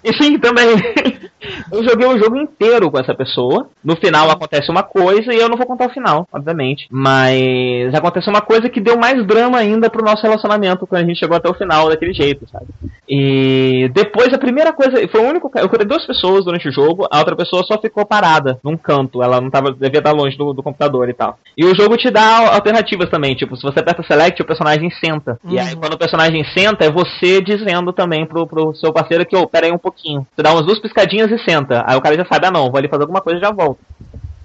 Enfim, 0.05 0.39
também. 0.39 0.69
eu 1.73 1.85
joguei 1.85 2.07
o 2.07 2.19
jogo 2.19 2.37
inteiro 2.37 2.91
com 2.91 2.99
essa 2.99 3.15
pessoa. 3.15 3.69
No 3.85 3.97
final 3.97 4.31
acontece 4.31 4.71
uma 4.71 4.83
coisa 4.83 5.28
e 5.33 5.39
eu 5.39 5.49
não 5.49 5.57
vou 5.57 5.67
contar 5.67 5.87
o 5.87 5.93
final, 5.93 6.27
obviamente. 6.33 6.87
Mas 6.91 7.95
aconteceu 7.95 8.33
uma 8.33 8.41
coisa 8.41 8.69
que 8.69 8.81
deu 8.81 8.97
mais 8.99 9.25
drama 9.27 9.59
ainda 9.59 9.91
pro 9.91 10.05
nosso 10.05 10.23
relacionamento 10.23 10.87
quando 10.87 11.03
a 11.03 11.07
gente 11.07 11.19
chegou 11.19 11.37
até 11.37 11.49
o 11.49 11.55
final 11.55 11.89
daquele 11.89 12.13
jeito, 12.13 12.49
sabe? 12.51 12.67
E 13.09 13.91
depois 13.95 14.33
a 14.33 14.39
primeira 14.39 14.73
coisa. 14.73 14.97
Foi 15.09 15.21
o 15.21 15.29
único. 15.29 15.51
Eu 15.55 15.69
curei 15.69 15.87
duas 15.87 16.07
pessoas 16.07 16.45
durante 16.45 16.69
o 16.69 16.73
jogo, 16.73 17.07
a 17.11 17.19
outra 17.19 17.35
pessoa 17.35 17.65
só 17.65 17.81
ficou 17.81 18.05
parada 18.05 18.59
num 18.63 18.77
canto. 18.77 19.23
Ela 19.23 19.41
não 19.41 19.51
tava. 19.51 19.73
devia 19.73 19.99
estar 19.99 20.13
longe 20.13 20.37
do, 20.37 20.53
do 20.53 20.63
computador 20.63 21.09
e 21.09 21.15
tal. 21.15 21.39
E 21.57 21.65
o 21.65 21.75
jogo 21.75 21.97
te 21.97 22.11
dá 22.11 22.55
alternativas 22.55 23.09
também. 23.09 23.35
Tipo, 23.35 23.57
se 23.57 23.63
você 23.63 23.81
aperta 23.81 24.03
select, 24.03 24.41
o 24.41 24.47
personagem 24.47 24.91
senta. 24.91 25.39
Uhum. 25.45 25.53
E 25.53 25.59
aí 25.59 25.75
uhum. 25.75 25.81
quando 25.81 25.95
o 25.95 25.99
personagem 25.99 26.45
senta, 26.57 26.85
é 26.85 26.91
você 26.91 27.41
dizendo 27.41 27.93
também 27.93 28.27
pro, 28.27 28.47
pro 28.47 28.75
seu 28.75 28.93
parceiro 28.93 29.25
que, 29.25 29.37
ô, 29.37 29.43
oh, 29.43 29.49
pera 29.49 29.67
aí 29.67 29.73
um 29.73 29.79
pouquinho. 29.79 30.27
Você 30.35 30.43
dá 30.43 30.53
umas 30.53 30.67
duas 30.67 30.79
piscadinhas 30.79 31.31
e 31.31 31.39
senta. 31.39 31.85
Aí 31.87 31.97
o 31.97 32.03
cara 32.03 32.17
já 32.17 32.27
sabe, 32.27 32.47
ah 32.47 32.51
não, 32.51 32.71
vou 32.71 32.79
ali 32.79 32.89
fazer 32.89 33.03
alguma 33.03 33.21
coisa 33.21 33.39
e 33.39 33.43
já 33.43 33.51
volta. 33.51 33.81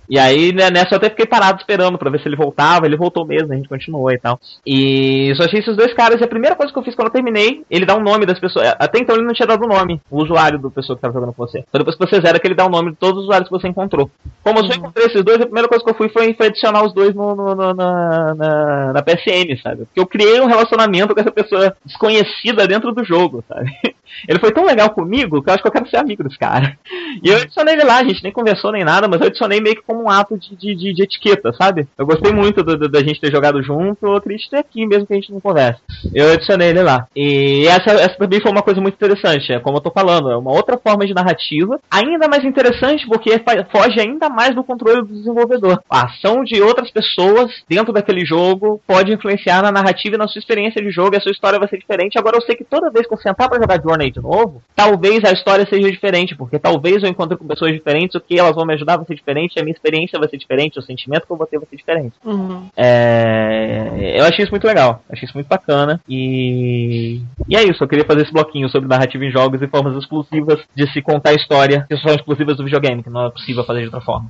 E 0.09 0.19
aí, 0.19 0.53
né, 0.53 0.69
nessa 0.69 0.93
eu 0.93 0.97
até 0.97 1.09
fiquei 1.09 1.25
parado 1.25 1.59
esperando 1.59 1.97
pra 1.97 2.09
ver 2.09 2.19
se 2.19 2.27
ele 2.27 2.35
voltava. 2.35 2.85
Ele 2.85 2.97
voltou 2.97 3.25
mesmo, 3.25 3.51
a 3.51 3.55
gente 3.55 3.69
continuou 3.69 4.11
e 4.11 4.17
tal. 4.17 4.39
E 4.65 5.33
só 5.35 5.43
achei 5.43 5.59
esses 5.59 5.75
dois 5.75 5.93
caras. 5.93 6.19
E 6.19 6.23
a 6.23 6.27
primeira 6.27 6.55
coisa 6.55 6.71
que 6.71 6.79
eu 6.79 6.83
fiz 6.83 6.95
quando 6.95 7.07
eu 7.07 7.13
terminei, 7.13 7.63
ele 7.69 7.85
dá 7.85 7.95
um 7.95 8.03
nome 8.03 8.25
das 8.25 8.39
pessoas. 8.39 8.73
Até 8.79 8.99
então 8.99 9.15
ele 9.15 9.25
não 9.25 9.33
tinha 9.33 9.47
dado 9.47 9.63
o 9.63 9.67
nome, 9.67 10.01
o 10.09 10.21
usuário 10.21 10.59
do 10.59 10.71
pessoa 10.71 10.95
que 10.95 11.01
tava 11.01 11.13
jogando 11.13 11.33
com 11.33 11.45
você. 11.45 11.59
Então 11.59 11.79
depois 11.79 11.95
que 11.95 12.05
você 12.05 12.21
zera, 12.21 12.39
que 12.39 12.47
ele 12.47 12.55
dá 12.55 12.65
o 12.65 12.69
nome 12.69 12.91
de 12.91 12.97
todos 12.97 13.19
os 13.19 13.23
usuários 13.23 13.49
que 13.49 13.55
você 13.55 13.67
encontrou. 13.67 14.09
Como 14.43 14.59
eu 14.59 14.65
só 14.65 14.71
uhum. 14.71 14.77
encontrei 14.77 15.05
esses 15.07 15.23
dois, 15.23 15.41
a 15.41 15.45
primeira 15.45 15.67
coisa 15.67 15.83
que 15.83 15.89
eu 15.89 15.95
fui 15.95 16.09
foi, 16.09 16.33
foi 16.33 16.47
adicionar 16.47 16.83
os 16.83 16.93
dois 16.93 17.13
no, 17.13 17.35
no, 17.35 17.55
no 17.55 17.73
na, 17.73 18.35
na, 18.35 18.93
na 18.93 19.01
PSN, 19.01 19.61
sabe? 19.61 19.85
Porque 19.85 19.99
eu 19.99 20.05
criei 20.05 20.39
um 20.41 20.47
relacionamento 20.47 21.13
com 21.13 21.21
essa 21.21 21.31
pessoa 21.31 21.75
desconhecida 21.85 22.67
dentro 22.67 22.91
do 22.91 23.03
jogo, 23.03 23.43
sabe? 23.47 23.71
Ele 24.27 24.39
foi 24.39 24.51
tão 24.51 24.65
legal 24.65 24.89
comigo 24.91 25.41
que 25.41 25.49
eu 25.49 25.53
acho 25.53 25.63
que 25.63 25.67
eu 25.67 25.71
quero 25.71 25.89
ser 25.89 25.97
amigo 25.97 26.23
desse 26.23 26.37
cara. 26.37 26.77
E 27.21 27.29
eu 27.29 27.37
adicionei 27.37 27.73
ele 27.73 27.83
lá, 27.83 27.97
a 27.97 28.03
gente 28.03 28.23
nem 28.23 28.31
conversou 28.31 28.71
nem 28.71 28.83
nada, 28.83 29.07
mas 29.07 29.19
eu 29.19 29.27
adicionei 29.27 29.59
meio 29.59 29.75
que 29.75 29.81
como 29.93 30.03
um 30.03 30.09
ato 30.09 30.37
de, 30.37 30.55
de, 30.55 30.75
de, 30.75 30.93
de 30.93 31.03
etiqueta, 31.03 31.53
sabe? 31.53 31.87
Eu 31.97 32.05
gostei 32.05 32.33
muito 32.33 32.63
da 32.63 32.99
gente 32.99 33.21
ter 33.21 33.31
jogado 33.31 33.61
junto, 33.61 34.07
eu 34.07 34.19
queria 34.21 34.37
ter 34.49 34.57
aqui 34.57 34.85
mesmo 34.87 35.05
que 35.05 35.13
a 35.13 35.15
gente 35.15 35.31
não 35.31 35.39
converse. 35.39 35.79
Eu 36.13 36.31
adicionei 36.31 36.69
ele 36.69 36.81
lá. 36.81 37.07
E 37.15 37.67
essa, 37.67 37.91
essa 37.91 38.17
também 38.17 38.41
foi 38.41 38.51
uma 38.51 38.63
coisa 38.63 38.81
muito 38.81 38.95
interessante, 38.95 39.53
é 39.53 39.59
como 39.59 39.77
eu 39.77 39.81
tô 39.81 39.91
falando, 39.91 40.31
é 40.31 40.35
uma 40.35 40.51
outra 40.51 40.77
forma 40.77 41.05
de 41.05 41.13
narrativa, 41.13 41.79
ainda 41.91 42.27
mais 42.27 42.43
interessante 42.43 43.05
porque 43.07 43.31
foge 43.71 43.99
ainda 43.99 44.29
mais 44.29 44.55
no 44.55 44.63
controle 44.63 45.01
do 45.01 45.13
desenvolvedor. 45.13 45.79
A 45.89 46.05
ação 46.05 46.43
de 46.43 46.61
outras 46.61 46.89
pessoas 46.89 47.51
dentro 47.69 47.93
daquele 47.93 48.25
jogo 48.25 48.81
pode 48.87 49.13
influenciar 49.13 49.61
na 49.61 49.71
narrativa 49.71 50.15
e 50.15 50.17
na 50.17 50.27
sua 50.27 50.39
experiência 50.39 50.81
de 50.81 50.89
jogo, 50.89 51.15
e 51.15 51.17
a 51.17 51.21
sua 51.21 51.31
história 51.31 51.59
vai 51.59 51.67
ser 51.67 51.77
diferente. 51.77 52.17
Agora 52.17 52.37
eu 52.37 52.41
sei 52.41 52.55
que 52.55 52.63
toda 52.63 52.89
vez 52.89 53.05
que 53.05 53.13
eu 53.13 53.17
sentar 53.17 53.49
para 53.49 53.61
jogar 53.61 53.81
Journey 53.81 54.11
de 54.11 54.21
novo, 54.21 54.61
talvez 54.75 55.23
a 55.23 55.31
história 55.31 55.67
seja 55.69 55.91
diferente, 55.91 56.35
porque 56.35 56.57
talvez 56.57 57.03
eu 57.03 57.09
encontre 57.09 57.37
com 57.37 57.45
pessoas 57.45 57.71
diferentes, 57.71 58.15
o 58.15 58.21
que 58.21 58.39
elas 58.39 58.55
vão 58.55 58.65
me 58.65 58.73
ajudar 58.73 58.97
vai 58.97 59.05
ser 59.05 59.15
diferente, 59.15 59.59
a 59.59 59.63
minha 59.63 59.73
experiência 59.83 60.19
vai 60.19 60.29
ser 60.29 60.37
diferente, 60.37 60.79
o 60.79 60.81
sentimento 60.81 61.25
que 61.25 61.31
eu 61.31 61.37
vou 61.37 61.45
ter 61.45 61.57
vai 61.57 61.67
ser 61.67 61.75
diferente. 61.75 62.15
Uhum. 62.23 62.69
É... 62.75 64.19
Eu 64.19 64.25
achei 64.25 64.43
isso 64.43 64.51
muito 64.51 64.65
legal, 64.65 65.03
achei 65.09 65.25
isso 65.25 65.35
muito 65.35 65.47
bacana. 65.47 65.99
E... 66.07 67.21
e 67.47 67.55
é 67.55 67.63
isso, 67.63 67.83
eu 67.83 67.87
queria 67.87 68.05
fazer 68.05 68.21
esse 68.21 68.33
bloquinho 68.33 68.69
sobre 68.69 68.87
narrativa 68.87 69.25
em 69.25 69.31
jogos 69.31 69.61
e 69.61 69.67
formas 69.67 69.97
exclusivas 69.97 70.59
de 70.73 70.91
se 70.91 71.01
contar 71.01 71.31
a 71.31 71.35
história 71.35 71.85
que 71.89 71.97
são 71.97 72.13
exclusivas 72.13 72.57
do 72.57 72.63
videogame, 72.63 73.03
que 73.03 73.09
não 73.09 73.25
é 73.25 73.29
possível 73.29 73.63
fazer 73.63 73.79
de 73.79 73.85
outra 73.85 74.01
forma. 74.01 74.29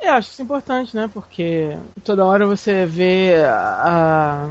É, 0.00 0.08
acho 0.10 0.30
isso 0.30 0.42
importante, 0.42 0.94
né? 0.94 1.10
Porque 1.12 1.76
toda 2.04 2.24
hora 2.24 2.46
você 2.46 2.84
vê 2.84 3.36
a, 3.46 4.50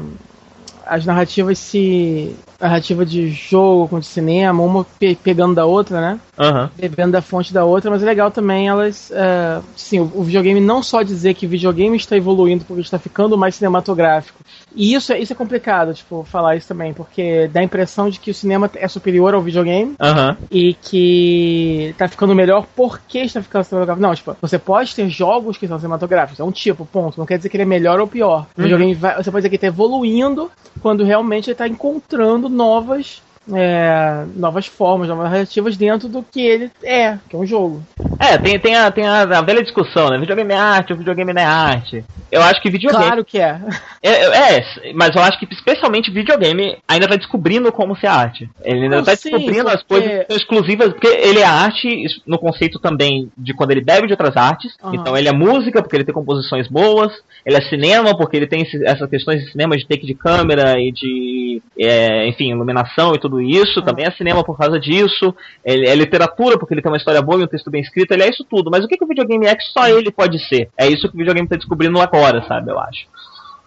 as 0.86 1.06
narrativas 1.06 1.58
se. 1.58 2.36
Narrativa 2.60 3.06
de 3.06 3.30
jogo 3.30 3.90
com 3.90 4.00
de 4.00 4.06
cinema, 4.06 4.64
uma 4.64 4.86
pe 4.86 5.16
pegando 5.16 5.54
da 5.54 5.66
outra, 5.66 6.00
né? 6.00 6.20
Uhum. 6.38 6.70
Bebendo 6.78 7.12
da 7.12 7.22
fonte 7.22 7.54
da 7.54 7.66
outra, 7.66 7.92
mas 7.92 8.02
é 8.02 8.06
legal 8.06 8.32
também 8.32 8.70
elas. 8.70 9.12
Uh, 9.12 9.62
sim, 9.76 10.00
o, 10.00 10.10
o, 10.16 10.24
videogame 10.24 10.62
não 10.62 10.82
só 10.82 11.04
dizer 11.04 11.34
que 11.34 11.46
videogame 11.46 11.98
está 11.98 12.16
evoluindo 12.16 12.64
porque 12.64 12.82
está 12.82 12.98
ficando 12.98 13.38
mais 13.38 13.56
cinematográfico. 13.56 14.40
E 14.76 14.94
isso 14.94 15.14
é, 15.14 15.20
isso 15.20 15.34
é 15.34 15.36
complicado, 15.36 15.94
tipo, 15.94 16.24
falar 16.24 16.56
isso 16.56 16.68
também, 16.68 16.94
porque 16.94 17.48
dá 17.48 17.60
a 17.60 17.64
impressão 17.64 18.10
de 18.10 18.20
que 18.20 18.32
o 18.32 18.34
cinema 18.34 18.70
é 18.76 18.88
superior 18.88 19.34
ao 19.34 19.42
videogame 19.42 19.96
uhum. 20.00 20.38
e 20.52 20.74
que 20.74 21.90
está 21.92 22.08
ficando 22.08 22.36
melhor 22.36 22.66
porque 22.76 23.20
está 23.20 23.42
ficando 23.42 23.64
cinematográfico. 23.64 24.08
Não, 24.08 24.16
tipo, 24.16 24.38
você 24.42 24.60
pode 24.60 24.94
ter 24.96 25.10
jogos 25.10 25.58
que 25.58 25.68
são 25.68 25.80
cinematográficos, 25.80 26.40
é 26.40 26.44
um 26.44 26.52
tipo, 26.52 26.86
ponto. 26.86 27.18
Não 27.18 27.26
quer 27.26 27.38
dizer 27.38 27.50
que 27.50 27.58
ele 27.58 27.64
é 27.64 27.68
melhor 27.68 28.00
ou 28.00 28.08
pior. 28.08 28.48
O 28.56 28.62
uhum. 28.62 28.64
videogame 28.64 28.94
vai, 28.94 29.16
você 29.16 29.32
pode 29.32 29.42
dizer 29.42 29.50
que 29.50 29.56
ele 29.56 29.68
está 29.68 29.68
evoluindo 29.68 30.52
quando 30.82 31.04
realmente 31.04 31.48
ele 31.48 31.54
está 31.54 31.68
encontrando 31.68 32.50
novas 32.50 33.22
é, 33.52 34.26
novas 34.36 34.68
formas, 34.68 35.08
novas 35.08 35.26
narrativas 35.26 35.76
dentro 35.76 36.08
do 36.08 36.24
que 36.24 36.42
ele 36.42 36.72
é, 36.84 37.18
que 37.30 37.36
é 37.36 37.40
um 37.40 37.46
jogo. 37.46 37.84
É, 38.20 38.38
tem, 38.38 38.60
tem, 38.60 38.76
a, 38.76 38.92
tem 38.92 39.06
a, 39.06 39.22
a 39.22 39.42
velha 39.42 39.64
discussão, 39.64 40.10
né? 40.10 40.18
Videogame 40.18 40.54
é 40.54 40.58
arte, 40.58 40.94
videogame 40.94 41.34
não 41.34 41.42
é 41.42 41.46
arte. 41.46 42.06
Eu 42.32 42.42
acho 42.42 42.62
que 42.62 42.70
videogame. 42.70 43.06
Claro 43.06 43.26
que 43.26 43.40
é. 43.40 43.60
é. 44.02 44.58
É, 44.58 44.94
mas 44.94 45.16
eu 45.16 45.22
acho 45.22 45.38
que 45.40 45.48
especialmente 45.52 46.10
videogame 46.10 46.78
ainda 46.88 47.08
tá 47.08 47.16
descobrindo 47.16 47.72
como 47.72 47.96
ser 47.96 48.08
arte. 48.08 48.50
Ele 48.64 48.84
ainda 48.84 48.98
não, 48.98 49.04
tá 49.04 49.14
descobrindo 49.14 49.70
sim, 49.70 49.76
as 49.76 49.84
coisas 49.84 50.26
exclusivas, 50.30 50.90
porque 50.90 51.08
ele 51.08 51.40
é 51.40 51.46
arte 51.46 52.08
no 52.26 52.40
conceito 52.40 52.80
também 52.80 53.32
de 53.38 53.54
quando 53.54 53.72
ele 53.72 53.82
bebe 53.82 54.08
de 54.08 54.14
outras 54.14 54.36
artes. 54.36 54.74
Uhum. 54.84 54.96
Então 54.96 55.16
ele 55.16 55.28
é 55.28 55.34
música, 55.34 55.82
porque 55.82 55.96
ele 55.96 56.04
tem 56.04 56.14
composições 56.14 56.68
boas. 56.68 57.14
Ele 57.46 57.58
é 57.58 57.62
cinema, 57.70 58.18
porque 58.18 58.38
ele 58.38 58.48
tem 58.48 58.66
essas 58.84 59.10
questões 59.10 59.44
de 59.44 59.52
cinema 59.52 59.78
de 59.78 59.86
take 59.86 60.06
de 60.06 60.16
câmera 60.16 60.80
e 60.80 60.92
de, 60.92 61.62
é, 61.78 62.28
enfim, 62.28 62.52
iluminação 62.52 63.14
e 63.14 63.20
tudo 63.20 63.33
isso. 63.42 63.80
Uhum. 63.80 63.86
Também 63.86 64.06
é 64.06 64.12
cinema 64.12 64.44
por 64.44 64.58
causa 64.58 64.80
disso. 64.80 65.34
Ele 65.64 65.88
é 65.88 65.96
literatura, 65.96 66.58
porque 66.58 66.74
ele 66.74 66.82
tem 66.82 66.92
uma 66.92 66.98
história 66.98 67.22
boa 67.22 67.42
e 67.42 67.44
um 67.44 67.48
texto 67.48 67.70
bem 67.70 67.82
escrito. 67.82 68.12
Ele 68.12 68.24
é 68.24 68.30
isso 68.30 68.46
tudo. 68.50 68.70
Mas 68.72 68.84
o 68.84 68.88
que, 68.88 68.98
que 68.98 69.04
o 69.04 69.08
videogame 69.08 69.46
é 69.46 69.56
que 69.56 69.64
só 69.64 69.88
ele 69.88 70.12
pode 70.12 70.40
ser? 70.48 70.70
É 70.78 70.88
isso 70.88 71.08
que 71.10 71.16
o 71.16 71.18
videogame 71.18 71.48
tá 71.48 71.56
descobrindo 71.56 72.00
agora, 72.00 72.44
sabe? 72.48 72.72
Eu 72.72 72.80
acho. 72.80 73.08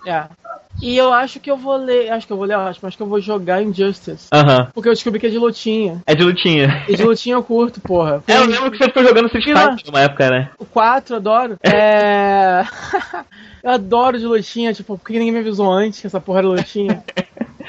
É. 0.06 0.24
E 0.80 0.96
eu 0.96 1.12
acho 1.12 1.40
que 1.40 1.50
eu 1.50 1.56
vou 1.56 1.76
ler. 1.76 2.12
Acho 2.12 2.26
que 2.26 2.32
eu 2.32 2.36
vou 2.36 2.46
ler, 2.46 2.54
acho, 2.54 2.86
acho 2.86 2.96
que 2.96 3.02
eu 3.02 3.08
vou 3.08 3.20
jogar 3.20 3.62
Injustice. 3.62 4.28
Aham. 4.32 4.58
Uhum. 4.58 4.66
Porque 4.74 4.88
eu 4.88 4.92
descobri 4.92 5.18
que 5.18 5.26
é 5.26 5.30
de 5.30 5.38
lutinha. 5.38 6.02
É 6.06 6.14
de 6.14 6.22
lutinha. 6.22 6.84
E 6.88 6.94
de 6.94 7.02
lutinha 7.02 7.34
eu 7.34 7.42
curto, 7.42 7.80
porra. 7.80 8.22
É, 8.26 8.36
eu 8.36 8.46
lembro 8.46 8.70
que 8.70 8.78
você 8.78 8.84
ficou 8.84 9.02
jogando 9.02 9.26
Street 9.26 9.46
Fighter 9.46 9.86
numa 9.86 10.00
época, 10.00 10.30
né? 10.30 10.50
O 10.58 10.66
4, 10.66 11.16
adoro. 11.16 11.56
É. 11.62 12.62
eu 13.64 13.70
adoro 13.70 14.18
de 14.18 14.26
lutinha, 14.26 14.72
tipo, 14.72 14.98
por 14.98 15.06
que 15.06 15.18
ninguém 15.18 15.32
me 15.32 15.40
avisou 15.40 15.70
antes 15.72 16.00
que 16.00 16.06
essa 16.06 16.20
porra 16.20 16.40
era 16.40 16.48
lutinha? 16.48 17.02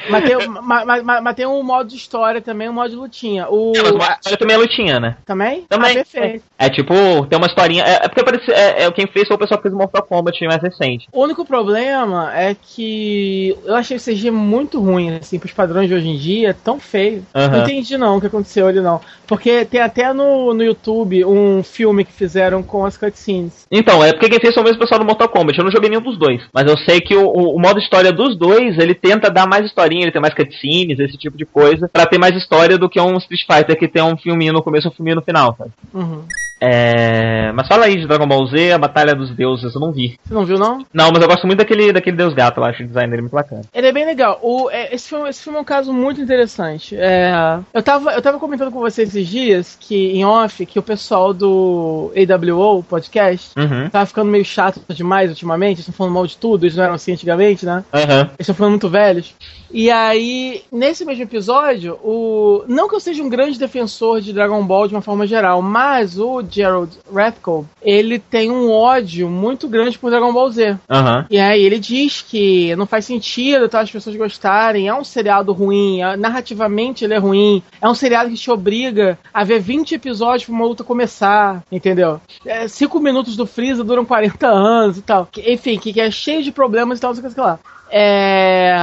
Mas 0.10 0.24
tem, 0.24 0.48
mas, 0.48 1.04
mas, 1.04 1.24
mas, 1.24 1.36
tem 1.36 1.46
um 1.46 1.64
modo 1.64 1.90
de 1.90 1.96
história 1.96 2.42
também, 2.42 2.70
um 2.70 2.74
modo 2.74 2.90
de 2.90 2.96
lutinha. 2.96 3.48
O... 3.50 3.72
Mas 3.76 3.92
o 3.92 3.98
modo 3.98 4.08
de 4.08 4.14
história 4.14 4.38
também 4.38 4.56
é 4.56 4.60
lutinha, 4.60 5.00
né? 5.00 5.18
Também? 5.26 5.62
Também. 5.70 5.92
Ah, 5.92 5.96
perfeito. 5.96 6.44
É, 6.58 6.66
é, 6.66 6.70
tipo, 6.70 6.94
tem 7.30 7.38
uma 7.38 7.48
historinha. 7.48 7.84
É, 7.84 8.06
é 8.06 8.08
porque 8.08 8.24
parece, 8.24 8.52
é, 8.52 8.84
é, 8.84 8.92
quem 8.92 9.08
fez 9.08 9.28
foi 9.28 9.36
o 9.36 9.40
pessoal 9.40 9.58
que 9.58 9.64
fez 9.64 9.74
o 9.74 9.78
Mortal 9.78 10.04
Kombat 10.04 10.46
mais 10.46 10.62
recente. 10.62 11.08
O 11.12 11.24
único 11.24 11.46
problema 11.46 12.32
é 12.36 12.56
que 12.56 13.58
eu 13.66 13.76
achei 13.76 13.98
o 13.98 14.00
CG 14.00 14.32
muito 14.32 14.80
ruim, 14.80 15.16
assim, 15.16 15.40
pros 15.40 15.54
padrões 15.54 15.88
de 15.88 15.94
hoje 15.94 16.08
em 16.08 16.18
dia, 16.18 16.54
tão 16.54 16.80
feio. 16.80 17.26
Uhum. 17.34 17.48
Não 17.50 17.64
entendi 17.64 17.98
não 17.98 18.18
o 18.18 18.22
que 18.22 18.28
aconteceu 18.28 18.68
ali, 18.68 18.80
não. 18.80 19.02
Porque 19.26 19.66
tem 19.66 19.82
até 19.82 20.14
no, 20.14 20.54
no 20.54 20.64
YouTube 20.64 21.26
um 21.26 21.62
filme 21.64 22.06
que 22.06 22.14
fizeram 22.14 22.64
com 22.64 22.86
as 22.86 22.98
cutscenes. 22.98 23.66
Então, 23.70 24.04
é 24.04 24.14
porque 24.14 24.30
quem 24.30 24.40
fez 24.40 24.54
foi 24.54 24.64
o 24.64 24.66
mesmo 24.66 24.80
pessoal 24.80 25.00
do 25.00 25.06
Mortal 25.06 25.30
Kombat. 25.30 25.58
Eu 25.58 25.66
não 25.66 25.72
joguei 25.72 25.90
nenhum 25.90 26.02
dos 26.02 26.18
dois. 26.18 26.42
Mas 26.54 26.68
eu 26.68 26.78
sei 26.78 27.02
que 27.02 27.16
o, 27.16 27.26
o, 27.28 27.56
o 27.56 27.60
modo 27.60 27.80
história 27.80 28.12
dos 28.12 28.38
dois, 28.38 28.78
ele 28.78 28.96
tenta 28.96 29.30
dar 29.30 29.48
mais 29.48 29.66
historinha, 29.66 29.97
ele 30.02 30.12
tem 30.12 30.22
mais 30.22 30.34
cutscenes, 30.34 31.00
esse 31.00 31.18
tipo 31.18 31.38
de 31.38 31.46
coisa, 31.46 31.90
para 31.92 32.06
ter 32.06 32.18
mais 32.18 32.36
história 32.36 32.78
do 32.78 32.90
que 32.90 33.00
um 33.00 33.18
Street 33.18 33.42
Fighter 33.46 33.78
que 33.78 33.88
tem 33.88 34.04
um 34.04 34.18
filminho 34.18 34.54
no 34.54 34.64
começo 34.64 34.88
e 34.88 34.90
um 34.90 34.94
filminho 34.94 35.18
no 35.18 35.22
final, 35.22 35.56
sabe? 35.58 35.72
Uhum. 35.94 36.24
É... 36.60 37.52
Mas 37.54 37.68
fala 37.68 37.86
aí 37.86 37.98
de 37.98 38.08
Dragon 38.08 38.28
Ball 38.28 38.46
Z, 38.48 38.72
a 38.72 38.78
Batalha 38.78 39.14
dos 39.14 39.30
Deuses, 39.32 39.74
eu 39.74 39.82
não 39.82 39.92
vi. 39.92 40.20
Você 40.24 40.34
não 40.34 40.46
viu, 40.46 40.58
não? 40.58 40.86
Não, 40.94 41.12
mas 41.12 41.22
eu 41.22 41.28
gosto 41.28 41.46
muito 41.46 41.60
daquele, 41.60 41.94
daquele 41.94 42.18
Deus 42.18 42.34
Gato, 42.34 42.60
eu 42.60 42.64
acho 42.64 42.84
o 42.84 42.88
design 42.88 43.10
dele 43.10 43.22
muito 43.24 43.34
bacana. 43.34 43.62
Ele 43.74 43.88
é 43.88 43.92
bem 43.92 44.06
legal. 44.06 44.40
O, 44.42 44.70
é, 44.70 44.94
esse, 44.94 45.10
filme, 45.10 45.30
esse 45.30 45.44
filme 45.44 45.58
é 45.58 45.62
um 45.62 45.66
caso 45.66 45.94
muito 45.94 46.20
interessante. 46.20 46.96
É, 46.98 47.60
eu, 47.74 47.84
tava, 47.84 48.12
eu 48.12 48.22
tava 48.22 48.40
comentando 48.40 48.72
com 48.72 48.80
você 48.80 49.04
esses 49.04 49.28
dias, 49.28 49.78
que 49.80 50.12
em 50.12 50.26
off, 50.26 50.66
que 50.66 50.80
o 50.80 50.84
pessoal 50.84 51.34
do 51.34 52.12
AWO 52.16 52.84
podcast 52.84 53.52
uhum. 53.58 53.90
tava 53.90 54.06
ficando 54.06 54.32
meio 54.32 54.46
chato 54.46 54.82
demais 54.90 55.30
ultimamente, 55.30 55.78
eles 55.78 55.80
estão 55.82 55.94
falando 55.94 56.14
mal 56.14 56.28
de 56.28 56.38
tudo, 56.38 56.66
eles 56.66 56.76
não 56.76 56.84
eram 56.84 56.96
assim 56.96 57.14
antigamente, 57.14 57.66
né? 57.66 57.84
Uhum. 57.94 58.20
Eles 58.20 58.36
estão 58.40 58.56
falando 58.56 58.72
muito 58.72 58.90
velhos. 58.90 59.36
E 59.72 59.92
aí, 59.92 60.64
nesse 60.72 61.04
mesmo 61.06 61.24
episódio, 61.24 61.94
o. 62.04 62.64
Não 62.68 62.88
que 62.88 62.96
eu 62.96 63.00
seja 63.00 63.24
um 63.24 63.30
grande 63.30 63.60
defensor 63.60 64.22
de 64.22 64.34
Dragon 64.34 64.64
Ball 64.64 64.88
de 64.88 64.96
uma 64.96 65.02
forma 65.02 65.28
geral, 65.28 65.62
mas 65.62 66.18
o 66.18 66.44
Gerald 66.50 66.92
Rathko, 67.14 67.68
ele 67.82 68.20
tem 68.20 68.50
um 68.52 68.72
ódio 68.72 69.30
muito 69.30 69.68
grande 69.68 69.98
por 69.98 70.10
Dragon 70.10 70.32
Ball 70.34 70.50
Z. 70.50 70.72
Uhum. 70.90 71.26
E 71.30 71.40
aí 71.40 71.64
ele 71.64 71.80
diz 71.80 72.22
que 72.22 72.76
não 72.76 72.86
faz 72.86 73.06
sentido 73.06 73.68
tá, 73.68 73.82
as 73.82 73.92
pessoas 73.92 74.16
gostarem, 74.16 74.88
é 74.88 74.94
um 74.94 75.04
seriado 75.04 75.52
ruim, 75.52 76.02
é, 76.02 76.16
narrativamente 76.16 77.04
ele 77.04 77.14
é 77.14 77.18
ruim, 77.18 77.62
é 77.82 77.88
um 77.88 77.96
seriado 77.96 78.30
que 78.30 78.36
te 78.36 78.50
obriga 78.50 79.18
a 79.34 79.44
ver 79.44 79.60
20 79.60 79.96
episódios 79.96 80.46
pra 80.46 80.56
uma 80.56 80.66
luta 80.66 80.84
começar, 80.84 81.64
entendeu? 81.72 82.20
É, 82.46 82.68
cinco 82.68 83.00
minutos 83.00 83.36
do 83.36 83.46
Freeza 83.46 83.84
duram 83.84 84.06
40 84.06 84.48
anos 84.48 84.98
e 84.98 85.02
tal. 85.02 85.28
Enfim, 85.38 85.78
que, 85.78 85.94
que 85.94 86.02
é 86.02 86.10
cheio 86.10 86.44
de 86.44 86.52
problemas 86.52 86.98
e 86.98 87.02
tal, 87.02 87.14
não 87.14 87.22
sei 87.22 87.30
o 87.30 87.34
que 87.34 87.40
lá. 87.40 87.60
É, 87.90 88.76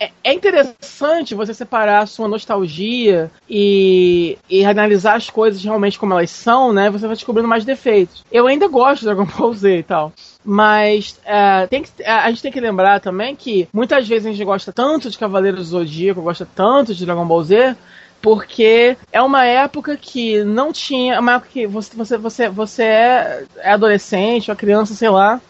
é, 0.00 0.10
é 0.24 0.32
interessante 0.32 1.34
você 1.34 1.52
separar 1.52 2.02
a 2.02 2.06
sua 2.06 2.28
nostalgia 2.28 3.30
e, 3.48 4.38
e 4.48 4.64
analisar 4.64 5.16
as 5.16 5.28
coisas 5.30 5.62
realmente 5.62 5.98
como 5.98 6.12
elas 6.14 6.30
são, 6.30 6.72
né? 6.72 6.90
Você 6.90 7.06
vai 7.06 7.16
descobrindo 7.16 7.48
mais 7.48 7.64
defeitos. 7.64 8.24
Eu 8.30 8.46
ainda 8.46 8.68
gosto 8.68 9.00
de 9.00 9.06
Dragon 9.06 9.26
Ball 9.26 9.52
Z 9.52 9.78
e 9.78 9.82
tal. 9.82 10.12
Mas 10.44 11.18
é, 11.24 11.66
tem 11.66 11.82
que, 11.82 11.90
é, 12.00 12.10
a 12.10 12.30
gente 12.30 12.42
tem 12.42 12.52
que 12.52 12.60
lembrar 12.60 13.00
também 13.00 13.36
que 13.36 13.68
muitas 13.72 14.08
vezes 14.08 14.26
a 14.26 14.30
gente 14.30 14.44
gosta 14.44 14.72
tanto 14.72 15.10
de 15.10 15.18
Cavaleiros 15.18 15.60
do 15.60 15.78
Zodíaco, 15.78 16.22
gosta 16.22 16.48
tanto 16.54 16.94
de 16.94 17.04
Dragon 17.04 17.26
Ball 17.26 17.44
Z, 17.44 17.76
porque 18.20 18.96
é 19.12 19.22
uma 19.22 19.44
época 19.44 19.96
que 19.96 20.42
não 20.44 20.72
tinha. 20.72 21.20
Uma 21.20 21.34
época 21.34 21.50
que 21.52 21.66
você, 21.66 21.94
você, 21.94 22.16
você, 22.16 22.48
você 22.48 22.82
é, 22.82 23.44
é 23.58 23.72
adolescente, 23.72 24.50
ou 24.50 24.56
criança, 24.56 24.94
sei 24.94 25.08
lá. 25.08 25.40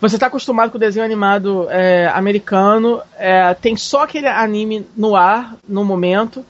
Você 0.00 0.16
está 0.16 0.26
acostumado 0.26 0.70
com 0.70 0.76
o 0.76 0.80
desenho 0.80 1.04
animado 1.04 1.66
é, 1.70 2.06
americano, 2.08 3.00
é, 3.16 3.52
tem 3.54 3.76
só 3.76 4.04
aquele 4.04 4.28
anime 4.28 4.86
no 4.96 5.16
ar, 5.16 5.56
no 5.68 5.84
momento 5.84 6.44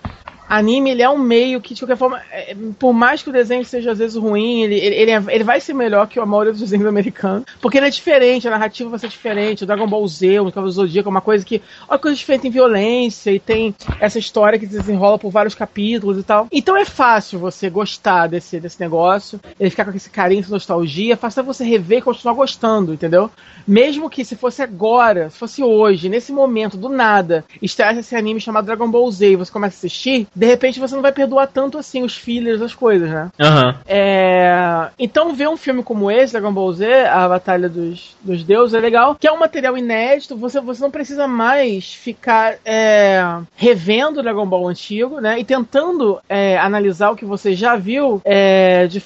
anime 0.49 0.91
ele 0.91 1.03
é 1.03 1.11
um 1.11 1.19
meio 1.19 1.61
que, 1.61 1.75
de 1.75 1.81
qualquer 1.81 1.97
forma, 1.97 2.21
é, 2.33 2.57
por 2.79 2.93
mais 2.93 3.23
que 3.23 3.31
o 3.31 3.33
desenho 3.33 3.65
seja 3.65 3.93
às 3.93 3.99
vezes 3.99 4.17
ruim, 4.17 4.63
ele, 4.63 4.77
ele, 4.77 4.95
ele, 4.95 5.11
é, 5.11 5.23
ele, 5.29 5.45
vai 5.45 5.61
ser 5.61 5.75
melhor 5.75 6.07
que 6.09 6.19
a 6.19 6.27
maioria 6.27 6.53
dos 6.53 6.61
desenhos 6.61 6.87
americanos. 6.87 7.45
Porque 7.61 7.79
ele 7.79 7.87
é 7.87 7.91
diferente, 7.91 8.49
a 8.49 8.51
narrativa 8.51 8.91
vai 8.91 8.99
ser 8.99 9.09
diferente. 9.09 9.65
O 9.65 9.67
Dragon 9.67 9.87
Ball 9.87 10.07
Z, 10.07 10.41
o 10.41 10.45
Cavaleiro 10.47 10.67
do 10.67 10.71
Zodíaco 10.73 11.09
é 11.09 11.11
uma 11.11 11.21
coisa 11.21 11.45
que. 11.45 11.63
Olha, 11.89 11.99
coisa 11.99 12.17
diferente 12.17 12.47
em 12.47 12.51
violência 12.51 13.31
e 13.31 13.39
tem 13.39 13.75
essa 14.01 14.19
história 14.19 14.59
que 14.59 14.67
desenrola 14.67 15.19
por 15.19 15.31
vários 15.31 15.55
capítulos 15.55 16.19
e 16.19 16.23
tal. 16.23 16.47
Então 16.51 16.77
é 16.77 16.85
fácil 16.85 17.39
você 17.39 17.69
gostar 17.69 18.29
desse, 18.29 18.59
desse 18.59 18.81
negócio, 18.81 19.41
ele 19.59 19.71
ficar 19.71 19.85
com 19.85 19.97
esse 19.97 20.11
carinho, 20.11 20.41
essa 20.41 20.51
nostalgia, 20.51 21.13
é 21.15 21.17
fácil 21.17 21.45
você 21.45 21.65
rever 21.65 21.99
e 21.99 22.03
continuar 22.03 22.35
gostando, 22.35 22.93
entendeu? 22.93 23.31
Mesmo 23.67 24.09
que 24.09 24.25
se 24.25 24.37
fosse 24.37 24.63
agora, 24.63 25.31
se 25.31 25.39
fosse 25.39 25.63
hoje, 25.63 26.09
nesse 26.09 26.33
momento, 26.33 26.77
do 26.77 26.89
nada, 26.89 27.45
estivesse 27.61 28.01
esse 28.01 28.17
anime 28.17 28.41
chamado 28.41 28.67
Dragon 28.67 28.91
Ball 28.91 29.11
Z 29.11 29.33
e 29.33 29.37
você 29.37 29.53
começa 29.53 29.77
a 29.77 29.79
assistir, 29.79 30.27
de 30.39 30.47
repente 30.47 30.79
você 30.79 30.95
não 30.95 31.03
vai 31.03 31.11
perdoar 31.13 31.49
tanto 31.49 31.79
assim 31.79 32.03
os 32.05 32.17
fillers, 32.17 32.63
as 32.63 32.75
coisas, 32.75 33.11
né? 33.11 33.29
Aham. 33.41 33.75
É, 33.87 34.89
Então 34.99 35.35
ver 35.35 35.49
um 35.49 35.57
filme 35.57 35.83
como 35.83 36.11
esse, 36.11 36.33
Dragon 36.33 36.53
Ball 36.53 36.73
Z, 36.73 36.87
a 37.07 37.29
Batalha 37.29 37.69
dos, 37.69 38.17
dos 38.23 38.45
Deuses, 38.45 38.75
é 38.75 38.79
legal, 38.81 39.17
que 39.17 39.27
é 39.27 39.33
um 39.33 39.39
material 39.39 39.77
inédito, 39.77 40.37
você, 40.37 40.61
você 40.61 40.81
não 40.81 40.91
precisa 40.91 41.27
mais 41.27 41.93
ficar 41.93 42.57
é, 42.65 43.21
revendo 43.57 44.23
Dragon 44.23 44.47
Ball 44.47 44.69
antigo, 44.69 45.21
né? 45.21 45.41
E 45.41 45.45
tentando 45.45 46.21
é, 46.29 46.57
analisar 46.59 47.11
o 47.11 47.17
que 47.17 47.25
você 47.25 47.55
já 47.55 47.75
viu 47.75 48.23
é, 48.25 48.87
de 48.87 49.03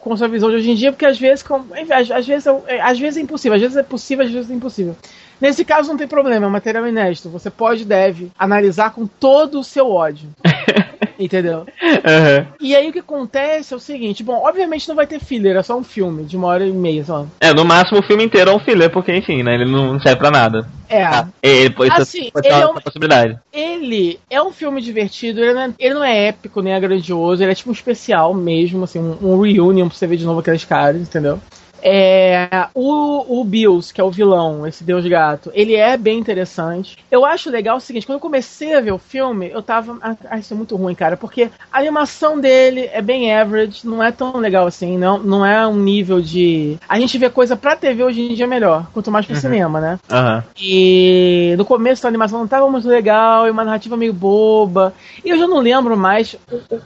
com 0.00 0.16
sua 0.16 0.28
visão 0.28 0.50
de 0.50 0.56
hoje 0.56 0.70
em 0.70 0.74
dia, 0.74 0.92
porque 0.92 1.06
às 1.06 1.18
vezes, 1.18 1.42
com- 1.42 1.64
às, 1.90 2.10
às 2.10 2.26
vezes, 2.26 2.46
é, 2.66 2.80
às 2.80 2.98
vezes 2.98 3.16
é 3.16 3.20
impossível, 3.22 3.54
às 3.56 3.62
vezes 3.62 3.76
é 3.76 3.82
possível, 3.82 4.24
às 4.26 4.30
vezes 4.30 4.50
é 4.50 4.54
impossível. 4.54 4.94
Nesse 5.40 5.64
caso 5.64 5.88
não 5.88 5.96
tem 5.96 6.06
problema, 6.08 6.46
é 6.46 6.48
um 6.48 6.52
material 6.52 6.86
inédito. 6.86 7.28
Você 7.28 7.50
pode 7.50 7.82
e 7.82 7.86
deve 7.86 8.30
analisar 8.38 8.92
com 8.92 9.06
todo 9.06 9.60
o 9.60 9.64
seu 9.64 9.90
ódio. 9.90 10.28
Entendeu? 11.18 11.64
Aham. 12.04 12.46
E 12.60 12.74
aí 12.74 12.88
o 12.88 12.92
que 12.92 12.98
acontece 12.98 13.72
é 13.72 13.76
o 13.76 13.80
seguinte, 13.80 14.24
bom, 14.24 14.42
obviamente 14.44 14.88
não 14.88 14.96
vai 14.96 15.06
ter 15.06 15.20
filler, 15.20 15.56
é 15.56 15.62
só 15.62 15.76
um 15.78 15.84
filme 15.84 16.24
de 16.24 16.36
uma 16.36 16.48
hora 16.48 16.66
e 16.66 16.72
meia 16.72 17.04
só. 17.04 17.24
É, 17.40 17.52
no 17.54 17.64
máximo 17.64 18.00
o 18.00 18.02
filme 18.02 18.24
inteiro 18.24 18.50
é 18.50 18.54
um 18.54 18.58
filler, 18.58 18.90
porque 18.90 19.14
enfim, 19.14 19.42
né? 19.44 19.54
Ele 19.54 19.64
não 19.70 20.00
serve 20.00 20.18
pra 20.18 20.30
nada. 20.30 20.66
É. 20.88 21.04
Ah, 21.04 21.28
ele, 21.42 21.68
isso 21.68 21.92
Assim, 22.02 22.30
ele 22.42 22.48
é 22.48 22.66
um- 22.66 22.70
uma 22.72 22.80
possibilidade. 22.80 23.38
Ele 23.52 24.18
é 24.28 24.42
um 24.42 24.50
filme 24.50 24.80
divertido, 24.80 25.40
ele 25.40 25.54
não 25.54 25.62
é, 25.62 25.70
ele 25.78 25.94
não 25.94 26.04
é 26.04 26.26
épico 26.28 26.60
nem 26.60 26.72
é 26.74 26.80
grandioso, 26.80 27.42
ele 27.42 27.52
é 27.52 27.54
tipo 27.54 27.70
um 27.70 27.74
especial 27.74 28.34
mesmo, 28.34 28.82
assim, 28.84 28.98
um, 28.98 29.16
um 29.34 29.40
reunion 29.40 29.88
pra 29.88 29.96
você 29.96 30.06
ver 30.08 30.16
de 30.16 30.24
novo 30.24 30.40
aqueles 30.40 30.64
caras, 30.64 31.00
entendeu? 31.00 31.38
É, 31.86 32.48
o, 32.74 33.40
o 33.40 33.44
Bills, 33.44 33.92
que 33.92 34.00
é 34.00 34.04
o 34.04 34.10
vilão, 34.10 34.66
esse 34.66 34.82
Deus 34.82 35.06
Gato, 35.06 35.50
ele 35.52 35.74
é 35.74 35.98
bem 35.98 36.18
interessante. 36.18 36.96
Eu 37.10 37.26
acho 37.26 37.50
legal 37.50 37.76
o 37.76 37.80
seguinte: 37.80 38.06
quando 38.06 38.16
eu 38.16 38.20
comecei 38.20 38.74
a 38.74 38.80
ver 38.80 38.92
o 38.92 38.98
filme, 38.98 39.50
eu 39.50 39.60
tava. 39.60 39.98
Ah, 40.00 40.16
ah, 40.30 40.38
isso 40.38 40.54
é 40.54 40.56
muito 40.56 40.76
ruim, 40.76 40.94
cara, 40.94 41.14
porque 41.14 41.50
a 41.70 41.78
animação 41.78 42.40
dele 42.40 42.88
é 42.90 43.02
bem 43.02 43.34
average, 43.34 43.86
não 43.86 44.02
é 44.02 44.10
tão 44.10 44.38
legal 44.38 44.66
assim, 44.66 44.96
não, 44.96 45.18
não 45.18 45.44
é 45.44 45.66
um 45.66 45.76
nível 45.76 46.22
de. 46.22 46.78
A 46.88 46.98
gente 46.98 47.18
vê 47.18 47.28
coisa 47.28 47.54
pra 47.54 47.76
TV 47.76 48.02
hoje 48.02 48.22
em 48.22 48.34
dia 48.34 48.46
melhor, 48.46 48.86
quanto 48.94 49.10
mais 49.10 49.26
pro 49.26 49.36
cinema, 49.36 49.78
né? 49.78 49.98
Aham. 50.10 50.42
E 50.58 51.54
no 51.58 51.66
começo 51.66 52.06
a 52.06 52.08
animação 52.08 52.38
não 52.38 52.46
estava 52.46 52.70
muito 52.70 52.88
legal, 52.88 53.46
e 53.46 53.50
uma 53.50 53.64
narrativa 53.64 53.94
meio 53.94 54.14
boba. 54.14 54.94
E 55.22 55.28
eu 55.28 55.38
já 55.38 55.46
não 55.46 55.58
lembro 55.58 55.98
mais 55.98 56.34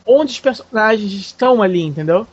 onde 0.05 0.33
os 0.33 0.41
personagens 0.41 1.13
estão 1.13 1.63
ali, 1.63 1.85
entendeu? 1.85 2.27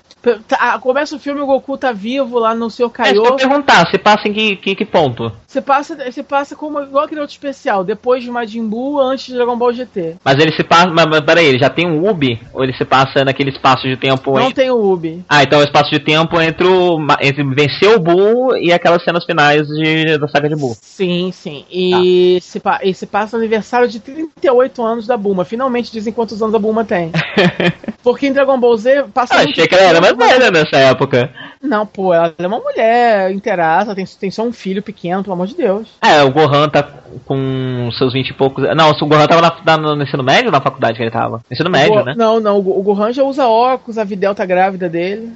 Tá- 0.48 0.80
começa 0.80 1.16
o 1.16 1.20
filme, 1.20 1.42
o 1.42 1.46
Goku 1.46 1.78
tá 1.78 1.92
vivo 1.92 2.40
lá 2.40 2.54
no 2.56 2.70
seu 2.70 2.92
É, 3.00 3.06
se 3.06 3.16
eu 3.16 3.24
Kaiô. 3.24 3.36
perguntar, 3.36 3.88
se 3.90 3.98
passa 3.98 4.28
em 4.28 4.34
que, 4.34 4.56
que, 4.56 4.76
que 4.76 4.86
ponto? 4.86 5.32
Você 5.48 5.62
passa, 5.62 5.96
você 5.96 6.24
passa 6.24 6.56
como 6.56 6.82
igual 6.82 7.06
aquele 7.06 7.22
outro 7.22 7.34
especial, 7.34 7.84
depois 7.84 8.24
de 8.24 8.30
Majin 8.32 8.68
Buu, 8.68 9.00
antes 9.00 9.28
de 9.28 9.34
Dragon 9.36 9.56
Ball 9.58 9.72
GT. 9.74 10.16
Mas 10.24 10.38
ele 10.40 10.56
se 10.56 10.64
passa. 10.64 10.88
Mas, 10.88 11.06
mas 11.06 11.22
peraí, 11.22 11.46
ele 11.46 11.60
já 11.60 11.70
tem 11.70 11.88
um 11.88 12.10
Ubi? 12.10 12.40
Ou 12.54 12.64
ele 12.64 12.74
se 12.76 12.84
passa 12.86 13.24
naquele 13.24 13.52
espaço 13.52 13.88
de 13.88 13.96
tempo 13.98 14.34
Não 14.34 14.42
entre. 14.42 14.54
tem 14.56 14.72
o 14.72 14.92
Ubi. 14.92 15.24
Ah, 15.30 15.44
então 15.44 15.60
é 15.60 15.64
o 15.64 15.66
espaço 15.66 15.90
de 15.92 16.00
tempo 16.00 16.40
entre, 16.42 16.68
o, 16.68 16.98
entre 17.22 17.44
vencer 17.56 17.90
o 17.96 18.00
Bull 18.00 18.58
e 18.58 18.74
aquelas 18.74 19.04
cenas 19.04 19.24
finais 19.26 19.66
de, 19.68 20.18
da 20.18 20.28
saga 20.28 20.50
de 20.50 20.56
Bull. 20.56 20.76
Sim, 20.82 21.32
sim. 21.32 21.64
E, 21.72 22.40
se, 22.42 22.60
pa- 22.60 22.80
e 22.84 22.94
se 22.94 23.06
passa 23.06 23.38
o 23.38 23.40
aniversário 23.40 23.88
de 23.88 24.00
38 24.00 24.84
anos 24.84 25.08
da 25.08 25.16
Bulma. 25.16 25.46
Finalmente 25.46 25.92
dizem 25.92 26.12
quantos 26.12 26.42
anos 26.42 26.54
a 26.56 26.60
Bulma 26.60 26.84
tem. 26.84 27.12
Porque 28.04 28.28
em 28.28 28.34
Dragon 28.34 28.60
Ball 28.60 28.76
Z 28.78 29.06
passa 29.14 29.36
Ah, 29.36 29.40
achei 29.42 29.68
que 29.68 29.74
ela 29.76 29.84
era 29.84 30.02
mais 30.02 30.14
velha 30.16 30.52
nessa 30.52 30.78
época. 30.78 31.30
Não, 31.62 31.86
pô, 31.86 32.14
ela 32.14 32.34
é 32.38 32.48
uma 32.48 32.60
mulher 32.60 33.32
inteiraça, 33.32 33.96
tem, 33.96 34.06
tem 34.06 34.32
só 34.32 34.44
um 34.44 34.52
filho 34.54 34.82
pequeno, 34.84 35.24
pelo 35.24 35.34
amor 35.34 35.48
de 35.48 35.56
Deus. 35.56 35.88
É, 36.02 36.22
o 36.24 36.32
Gohan 36.32 36.70
tá 36.70 36.84
com 37.26 37.90
seus 37.98 38.14
20 38.14 38.30
e 38.30 38.34
poucos. 38.34 38.64
Não, 38.76 38.92
o 38.92 39.06
Gohan 39.08 39.28
tava 39.28 39.42
na, 39.42 39.78
na- 39.78 39.96
no 39.96 40.04
ensino 40.04 40.24
médio 40.24 40.48
ou 40.48 40.52
na 40.52 40.62
faculdade 40.62 40.98
que 40.98 41.04
ele 41.04 41.12
tava? 41.12 41.42
Ensino 41.52 41.70
médio, 41.70 41.96
Go- 41.96 42.04
né? 42.04 42.14
Não, 42.18 42.40
não, 42.40 42.58
o 42.58 42.62
Go- 42.62 42.80
o 42.80 42.84
Gohan 42.84 43.12
já 43.12 43.24
usa 43.24 43.48
óculos, 43.48 43.98
a 43.98 44.04
Videl 44.04 44.36
tá 44.36 44.46
grávida 44.46 44.88
dele. 44.90 45.32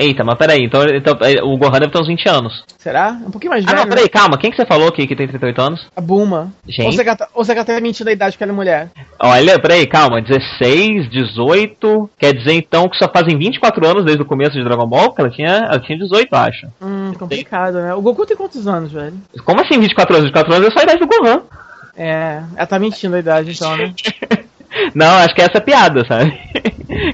Eita, 0.00 0.24
mas 0.24 0.38
peraí, 0.38 0.64
então, 0.64 0.82
então 0.88 1.14
é, 1.20 1.42
o 1.42 1.58
Gohan 1.58 1.78
deve 1.78 1.92
ter 1.92 2.00
uns 2.00 2.06
20 2.06 2.26
anos. 2.26 2.64
Será? 2.78 3.10
Um 3.26 3.30
pouquinho 3.30 3.50
mais 3.50 3.62
Ah, 3.66 3.70
velho. 3.72 3.80
não, 3.82 3.88
peraí, 3.88 4.08
calma, 4.08 4.38
quem 4.38 4.50
que 4.50 4.56
você 4.56 4.64
falou 4.64 4.90
que, 4.90 5.06
que 5.06 5.14
tem 5.14 5.28
38 5.28 5.60
anos? 5.60 5.86
A 5.94 6.00
Bulma. 6.00 6.50
Gente. 6.66 6.86
Ou 6.86 6.92
você, 6.92 7.24
ou 7.34 7.44
você 7.44 7.64
tá 7.64 7.78
mentindo 7.82 8.08
a 8.08 8.12
idade 8.14 8.32
porque 8.32 8.44
ela 8.44 8.52
é 8.52 8.56
mulher. 8.56 8.90
Olha, 9.18 9.58
peraí, 9.60 9.86
calma, 9.86 10.22
16, 10.22 11.10
18, 11.10 12.08
quer 12.18 12.32
dizer 12.32 12.54
então 12.54 12.88
que 12.88 12.96
só 12.96 13.10
fazem 13.12 13.36
24 13.36 13.86
anos 13.86 14.04
desde 14.06 14.22
o 14.22 14.26
começo 14.26 14.52
de 14.52 14.64
Dragon 14.64 14.86
Ball? 14.86 15.12
Que 15.12 15.20
ela 15.20 15.30
tinha, 15.30 15.48
ela 15.48 15.78
tinha 15.80 15.98
18, 15.98 16.34
acho. 16.34 16.66
Hum, 16.80 17.12
complicado, 17.18 17.74
né? 17.74 17.94
O 17.94 18.00
Goku 18.00 18.24
tem 18.24 18.38
quantos 18.38 18.66
anos, 18.66 18.92
velho? 18.92 19.12
Como 19.44 19.60
assim 19.60 19.78
24 19.78 20.14
anos? 20.16 20.26
24 20.28 20.54
anos 20.54 20.68
é 20.68 20.70
só 20.70 20.78
a 20.80 20.82
idade 20.84 21.00
do 21.00 21.06
Gohan. 21.06 21.42
É, 21.94 22.42
ela 22.56 22.66
tá 22.66 22.78
mentindo 22.78 23.16
a 23.16 23.18
idade 23.18 23.50
então, 23.50 23.76
né? 23.76 23.92
Não, 24.94 25.18
acho 25.18 25.34
que 25.34 25.42
essa 25.42 25.58
é 25.58 25.60
piada, 25.60 26.04
sabe? 26.04 26.38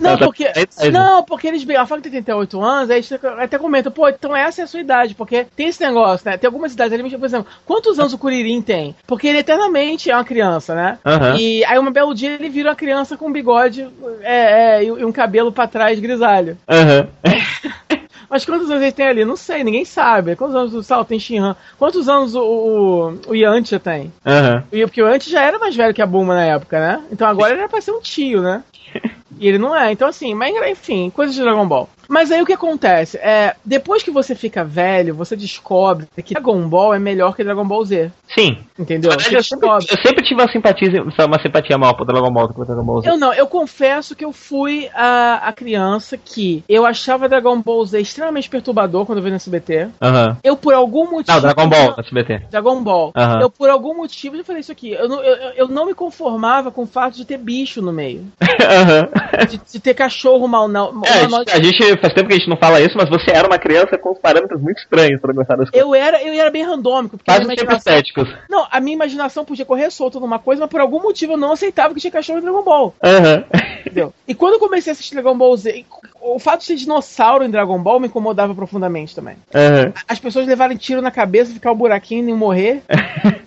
Não, 0.01 0.17
porque. 0.18 0.49
10 0.51 0.93
Não, 0.93 1.23
porque 1.23 1.47
eles 1.47 1.68
ela 1.68 1.86
fala 1.86 2.01
que 2.01 2.10
tem 2.10 2.23
38 2.23 2.62
anos, 2.62 2.91
aí 2.91 3.02
até 3.39 3.59
comenta, 3.59 3.91
pô, 3.91 4.09
então 4.09 4.35
essa 4.35 4.62
é 4.62 4.65
a 4.65 4.67
sua 4.67 4.81
idade, 4.81 5.15
porque 5.15 5.47
tem 5.57 5.68
esse 5.68 5.83
negócio, 5.85 6.28
né? 6.28 6.36
Tem 6.36 6.49
algumas 6.49 6.73
idades 6.73 6.93
ali, 6.93 7.17
por 7.17 7.25
exemplo, 7.25 7.47
quantos 7.65 7.99
anos 7.99 8.12
o 8.12 8.18
Kuririn 8.18 8.62
tem? 8.62 8.94
Porque 9.07 9.26
ele 9.26 9.39
eternamente 9.39 10.10
é 10.10 10.15
uma 10.15 10.25
criança, 10.25 10.75
né? 10.75 10.99
Aham. 11.05 11.36
E 11.39 11.65
aí 11.65 11.78
um 11.78 11.91
belo 11.91 12.15
dia 12.15 12.33
ele 12.35 12.49
vira 12.49 12.70
uma 12.70 12.76
criança 12.76 13.17
com 13.17 13.28
um 13.28 13.33
bigode 13.33 13.86
é, 14.23 14.78
é, 14.78 14.85
e, 14.85 15.05
um 15.05 15.12
cabelo 15.12 15.52
pra 15.52 15.67
trás 15.67 15.99
grisalho. 15.99 16.57
Aham. 16.68 17.09
Mas 18.28 18.44
quantos 18.44 18.70
anos 18.70 18.82
ele 18.82 18.92
tem 18.92 19.06
ali? 19.06 19.24
Não 19.24 19.36
sei, 19.36 19.62
ninguém 19.64 19.84
sabe. 19.84 20.36
Quantos 20.36 20.56
anos 20.56 20.74
o 20.74 20.82
Sal 20.82 21.05
tem 21.05 21.18
Shinhan? 21.18 21.55
Quantos 21.78 22.08
anos 22.08 22.34
o, 22.34 22.42
o, 22.42 23.18
o 23.30 23.34
Yantia 23.34 23.78
tem? 23.80 24.12
Aham. 24.24 24.64
E- 24.72 24.84
Porque 24.86 25.02
o 25.02 25.08
Yantia 25.08 25.32
já 25.32 25.42
era 25.42 25.58
mais 25.58 25.74
velho 25.76 25.94
que 25.94 26.02
a 26.02 26.06
Bulma 26.06 26.34
na 26.34 26.44
época, 26.44 26.78
né? 26.78 27.02
Então 27.10 27.26
agora 27.28 27.52
ele 27.55 27.60
era 27.60 27.68
pra 27.68 27.80
ser 27.80 27.92
um 27.92 28.00
tio, 28.00 28.42
né? 28.42 28.62
E 29.39 29.48
ele 29.48 29.58
não 29.58 29.74
é. 29.74 29.92
Então, 29.92 30.08
assim, 30.08 30.34
mas 30.34 30.55
enfim, 30.70 31.10
coisas 31.10 31.34
de 31.34 31.42
Dragon 31.42 31.66
Ball. 31.66 31.89
Mas 32.08 32.31
aí 32.31 32.40
o 32.40 32.47
que 32.47 32.52
acontece? 32.52 33.16
É, 33.18 33.55
depois 33.65 34.02
que 34.02 34.10
você 34.10 34.34
fica 34.34 34.65
velho, 34.65 35.15
você 35.15 35.36
descobre 35.36 36.06
que 36.24 36.34
Dragon 36.34 36.68
Ball 36.68 36.94
é 36.94 36.98
melhor 36.98 37.34
que 37.34 37.44
Dragon 37.44 37.66
Ball 37.66 37.84
Z. 37.84 38.10
Sim. 38.28 38.58
Entendeu? 38.78 39.10
Eu, 39.12 39.42
sempre, 39.42 39.68
eu 39.68 39.81
sempre 39.81 40.24
tive 40.24 40.40
uma 40.40 40.50
simpatia, 40.50 41.02
uma 41.02 41.40
simpatia 41.40 41.78
maior 41.78 41.94
pro 41.94 42.05
Dragon 42.05 42.31
Ball 42.31 42.47
do 42.47 42.48
que 42.50 42.55
pro 42.55 42.66
Dragon 42.66 42.84
Ball 42.84 43.02
Z. 43.02 43.10
Eu 43.10 43.16
não, 43.16 43.32
eu 43.32 43.47
confesso 43.47 44.15
que 44.15 44.24
eu 44.24 44.32
fui 44.32 44.89
a, 44.94 45.48
a 45.48 45.52
criança 45.52 46.16
que 46.16 46.62
eu 46.68 46.84
achava 46.84 47.28
Dragon 47.28 47.60
Ball 47.60 47.84
Z 47.84 48.00
extremamente 48.00 48.48
perturbador 48.48 49.06
quando 49.06 49.18
eu 49.18 49.24
vi 49.24 49.31
no 49.31 49.36
SBT. 49.36 49.89
Aham. 50.00 50.36
Eu, 50.42 50.56
por 50.56 50.74
algum 50.74 51.10
motivo. 51.10 51.32
Não, 51.32 51.40
Dragon 51.40 51.68
Ball, 51.68 51.94
SBT. 51.98 52.42
Dragon 52.50 52.82
Ball. 52.82 53.12
Aham. 53.16 53.40
Eu, 53.40 53.50
por 53.50 53.68
algum 53.68 53.97
motivo, 53.97 54.36
já 54.36 54.44
falei 54.44 54.60
isso 54.60 54.73
aqui. 54.73 54.92
Eu 54.92 55.08
não, 55.08 55.23
eu, 55.23 55.36
eu 55.56 55.68
não 55.68 55.86
me 55.86 55.94
conformava 55.94 56.70
com 56.70 56.82
o 56.82 56.86
fato 56.86 57.16
de 57.16 57.24
ter 57.24 57.39
bicho 57.39 57.82
no 57.82 57.92
meio. 57.92 58.26
Aham. 58.62 59.08
De, 59.48 59.60
de 59.72 59.80
ter 59.80 59.94
cachorro 59.94 60.46
mal. 60.48 60.66
Não, 60.68 61.02
É, 61.05 61.26
mal- 61.28 61.44
a 61.52 61.62
gente 61.62 61.96
faz 61.98 62.12
tempo 62.12 62.28
que 62.28 62.34
a 62.34 62.38
gente 62.38 62.48
não 62.48 62.56
fala 62.56 62.80
isso, 62.80 62.96
mas 62.96 63.08
você 63.08 63.30
era 63.30 63.46
uma 63.46 63.58
criança 63.58 63.96
com 63.98 64.12
os 64.12 64.18
parâmetros 64.18 64.60
muito 64.60 64.78
estranhos 64.78 65.20
pra 65.20 65.32
gostar 65.32 65.56
das 65.56 65.70
coisas. 65.70 65.86
eu 65.88 65.94
era, 65.94 66.22
eu 66.22 66.32
era 66.34 66.50
bem 66.50 66.64
randômico. 66.64 67.18
Quase 67.24 67.42
imaginação, 67.44 67.76
estéticos. 67.78 68.28
não, 68.50 68.66
a 68.70 68.80
minha 68.80 68.94
imaginação 68.94 69.44
podia 69.44 69.64
correr 69.64 69.90
solta 69.90 70.18
numa 70.18 70.38
coisa, 70.38 70.60
mas 70.62 70.70
por 70.70 70.80
algum 70.80 71.00
motivo 71.02 71.32
eu 71.34 71.36
não 71.36 71.52
aceitava 71.52 71.94
que 71.94 72.00
tinha 72.00 72.10
cachorro 72.10 72.38
em 72.38 72.42
Dragon 72.42 72.62
Ball. 72.62 72.94
Aham. 73.02 73.44
Entendeu? 73.80 74.12
E 74.26 74.34
quando 74.34 74.55
eu 74.55 74.58
comecei 74.60 74.90
a 74.90 74.94
assistir 74.94 75.14
Dragon 75.14 75.36
Ball 75.36 75.56
Z, 75.56 75.84
o 76.20 76.38
fato 76.38 76.60
de 76.60 76.66
ser 76.66 76.76
dinossauro 76.76 77.44
em 77.44 77.50
Dragon 77.50 77.78
Ball 77.80 78.00
me 78.00 78.08
incomodava 78.08 78.55
profundamente 78.55 79.14
também. 79.14 79.36
Aham. 79.55 79.92
As 80.08 80.18
pessoas 80.18 80.46
levarem 80.46 80.76
tiro 80.76 81.00
na 81.02 81.10
cabeça, 81.10 81.52
ficar 81.52 81.72
um 81.72 81.76
buraquinho 81.76 82.28
e 82.28 82.32
morrer. 82.34 82.82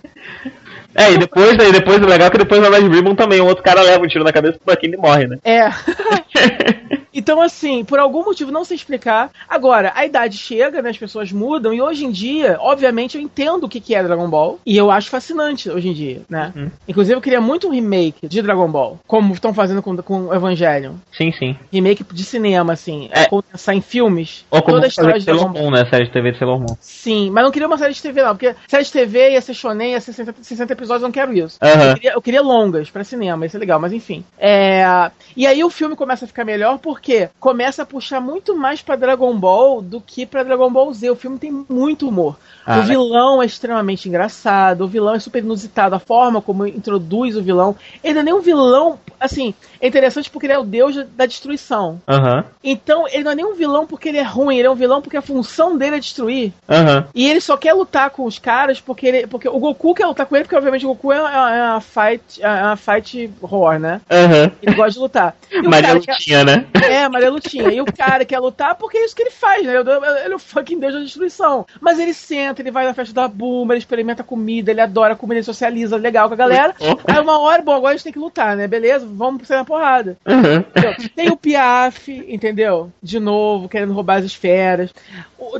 É, 0.95 1.13
e 1.13 1.17
depois, 1.17 1.59
aí 1.59 1.71
depois 1.71 2.01
o 2.01 2.07
legal 2.07 2.27
é 2.27 2.31
que 2.31 2.37
depois 2.37 2.61
na 2.61 2.69
Red 2.69 2.87
Ribbon 2.87 3.15
também, 3.15 3.39
um 3.39 3.47
outro 3.47 3.63
cara 3.63 3.81
leva 3.81 4.03
um 4.03 4.07
tiro 4.07 4.23
na 4.23 4.33
cabeça 4.33 4.59
do 4.63 4.71
Aquino 4.71 4.95
e 4.95 4.97
morre, 4.97 5.27
né? 5.27 5.37
É. 5.43 5.69
Então, 7.19 7.41
assim, 7.41 7.83
por 7.83 7.99
algum 7.99 8.23
motivo 8.23 8.49
não 8.51 8.63
sei 8.63 8.75
explicar. 8.75 9.29
Agora, 9.47 9.91
a 9.93 10.05
idade 10.05 10.37
chega, 10.37 10.81
né? 10.81 10.89
As 10.89 10.97
pessoas 10.97 11.31
mudam, 11.33 11.73
e 11.73 11.81
hoje 11.81 12.05
em 12.05 12.11
dia, 12.11 12.57
obviamente, 12.61 13.17
eu 13.17 13.21
entendo 13.21 13.65
o 13.65 13.69
que 13.69 13.81
que 13.81 13.93
é 13.93 14.01
Dragon 14.01 14.29
Ball. 14.29 14.57
E 14.65 14.77
eu 14.77 14.89
acho 14.89 15.09
fascinante 15.09 15.69
hoje 15.69 15.89
em 15.89 15.93
dia, 15.93 16.21
né? 16.29 16.53
Uhum. 16.55 16.71
Inclusive, 16.87 17.15
eu 17.17 17.21
queria 17.21 17.41
muito 17.41 17.67
um 17.67 17.71
remake 17.71 18.25
de 18.27 18.41
Dragon 18.41 18.69
Ball, 18.71 18.97
como 19.05 19.33
estão 19.33 19.53
fazendo 19.53 19.81
com, 19.83 19.95
com 19.97 20.27
o 20.27 20.33
Evangelion. 20.33 20.93
Sim, 21.11 21.31
sim. 21.33 21.57
Remake 21.71 22.03
de 22.11 22.23
cinema, 22.23 22.73
assim, 22.73 23.09
É. 23.11 23.25
condensar 23.25 23.75
em 23.75 23.81
filmes 23.81 24.45
Ou 24.49 24.61
como 24.61 24.75
toda 24.75 24.85
a 24.85 24.89
história 24.89 25.19
de 25.19 25.25
Dragon 25.25 25.49
Ball. 25.51 25.63
Moon, 25.63 25.71
né? 25.71 25.85
Série 25.89 26.05
de 26.05 26.11
TV 26.11 26.31
de 26.31 26.39
Sailor 26.39 26.59
Moon. 26.59 26.77
Sim, 26.79 27.29
mas 27.31 27.43
não 27.43 27.51
queria 27.51 27.67
uma 27.67 27.77
série 27.77 27.93
de 27.93 28.01
TV, 28.01 28.23
não, 28.23 28.29
porque 28.35 28.55
série 28.67 28.83
de 28.85 28.91
TV 28.91 29.31
ia 29.31 29.41
ser 29.41 29.53
shonen, 29.53 29.91
ia 29.91 29.99
ser 30.01 30.13
60, 30.13 30.41
60 30.41 30.73
episódios, 30.73 31.01
eu 31.03 31.07
não 31.07 31.13
quero 31.13 31.33
isso. 31.33 31.57
Aham. 31.61 31.83
Eu, 31.89 31.93
queria, 31.95 32.11
eu 32.13 32.21
queria 32.21 32.41
longas 32.41 32.89
pra 32.89 33.03
cinema, 33.03 33.45
isso 33.45 33.57
é 33.57 33.59
legal, 33.59 33.79
mas 33.79 33.91
enfim. 33.91 34.23
É, 34.37 34.83
E 35.35 35.45
aí 35.45 35.63
o 35.63 35.69
filme 35.69 35.95
começa 35.95 36.25
a 36.25 36.27
ficar 36.27 36.45
melhor 36.45 36.77
porque 36.79 37.08
quê? 37.09 37.29
Começa 37.39 37.81
a 37.81 37.85
puxar 37.85 38.19
muito 38.21 38.55
mais 38.55 38.81
pra 38.81 38.95
Dragon 38.95 39.35
Ball 39.37 39.81
do 39.81 39.99
que 39.99 40.25
pra 40.25 40.43
Dragon 40.43 40.71
Ball 40.71 40.93
Z. 40.93 41.09
O 41.09 41.15
filme 41.15 41.37
tem 41.39 41.65
muito 41.69 42.07
humor. 42.07 42.37
Ah, 42.65 42.79
o 42.79 42.83
vilão 42.83 43.41
é 43.41 43.45
extremamente 43.47 44.07
engraçado, 44.07 44.81
o 44.83 44.87
vilão 44.87 45.15
é 45.15 45.19
super 45.19 45.39
inusitado, 45.43 45.95
a 45.95 45.99
forma 45.99 46.39
como 46.41 46.67
introduz 46.67 47.35
o 47.35 47.41
vilão. 47.41 47.75
Ele 48.03 48.13
não 48.13 48.21
é 48.21 48.23
nem 48.25 48.33
um 48.33 48.41
vilão, 48.41 48.99
assim, 49.19 49.55
é 49.81 49.87
interessante 49.87 50.29
porque 50.29 50.45
ele 50.45 50.53
é 50.53 50.59
o 50.59 50.63
deus 50.63 50.95
da 51.15 51.25
destruição. 51.25 51.99
Aham, 52.07 52.43
Então, 52.63 53.07
ele 53.07 53.23
não 53.23 53.31
é 53.31 53.35
nem 53.35 53.45
um 53.45 53.55
vilão 53.55 53.87
porque 53.87 54.09
ele 54.09 54.19
é 54.19 54.23
ruim, 54.23 54.57
ele 54.57 54.67
é 54.67 54.71
um 54.71 54.75
vilão 54.75 55.01
porque 55.01 55.17
a 55.17 55.21
função 55.21 55.75
dele 55.77 55.95
é 55.95 55.99
destruir. 55.99 56.53
aham. 56.67 57.07
E 57.15 57.27
ele 57.27 57.41
só 57.41 57.57
quer 57.57 57.73
lutar 57.73 58.11
com 58.11 58.23
os 58.25 58.37
caras 58.37 58.79
porque 58.79 59.07
ele, 59.07 59.25
porque 59.27 59.49
o 59.49 59.57
Goku 59.57 59.95
quer 59.95 60.05
lutar 60.05 60.27
com 60.27 60.35
ele, 60.35 60.43
porque 60.45 60.55
obviamente 60.55 60.85
o 60.85 60.89
Goku 60.89 61.11
é 61.11 61.19
uma, 61.21 61.55
é 61.55 61.71
uma 61.71 61.81
fight, 61.81 62.41
é 62.43 62.47
uma 62.47 62.75
fight 62.75 63.31
horror, 63.41 63.79
né? 63.79 63.99
Aham. 64.11 64.51
Ele 64.61 64.75
gosta 64.75 64.91
de 64.91 64.99
lutar. 64.99 65.35
E 65.51 65.59
o 65.65 65.69
Maria 65.69 65.87
cara 65.89 65.99
quer- 66.01 66.11
Lutinha, 66.13 66.43
né? 66.43 66.65
é, 66.87 66.98
Maria 67.07 67.29
Lutinha. 67.29 67.69
E 67.71 67.79
o 67.81 67.85
cara 67.85 68.25
quer 68.25 68.39
lutar 68.39 68.75
porque 68.75 68.97
é 68.97 69.05
isso 69.05 69.15
que 69.15 69.21
ele 69.21 69.31
faz, 69.31 69.65
né? 69.65 69.73
Ele 70.25 70.33
é 70.33 70.35
o 70.35 70.39
fucking 70.39 70.79
deus 70.79 70.93
da 70.93 70.99
destruição. 71.01 71.65
Mas 71.79 71.99
ele 71.99 72.13
senta, 72.13 72.61
ele 72.61 72.71
vai 72.71 72.85
na 72.85 72.93
festa 72.93 73.13
da 73.13 73.27
Buma, 73.27 73.73
ele 73.73 73.79
experimenta 73.79 74.23
comida, 74.23 74.71
ele 74.71 74.81
adora 74.81 75.15
comida, 75.15 75.37
ele 75.39 75.45
socializa 75.45 75.95
legal 75.95 76.27
com 76.27 76.33
a 76.33 76.37
galera. 76.37 76.75
Aí 77.07 77.19
uma 77.21 77.39
hora, 77.39 77.61
bom, 77.61 77.73
agora 77.73 77.93
a 77.93 77.95
gente 77.95 78.03
tem 78.03 78.13
que 78.13 78.19
lutar, 78.19 78.55
né? 78.57 78.67
Beleza? 78.67 79.07
Vamos 79.09 79.47
sair 79.47 79.57
na 79.57 79.65
porrada. 79.65 80.17
Entendeu? 80.27 80.95
Tem 81.15 81.29
o 81.29 81.37
Piaf, 81.37 82.09
entendeu? 82.27 82.91
De 83.01 83.19
novo, 83.19 83.69
querendo 83.69 83.93
roubar 83.93 84.17
as 84.19 84.25
esferas. 84.25 84.91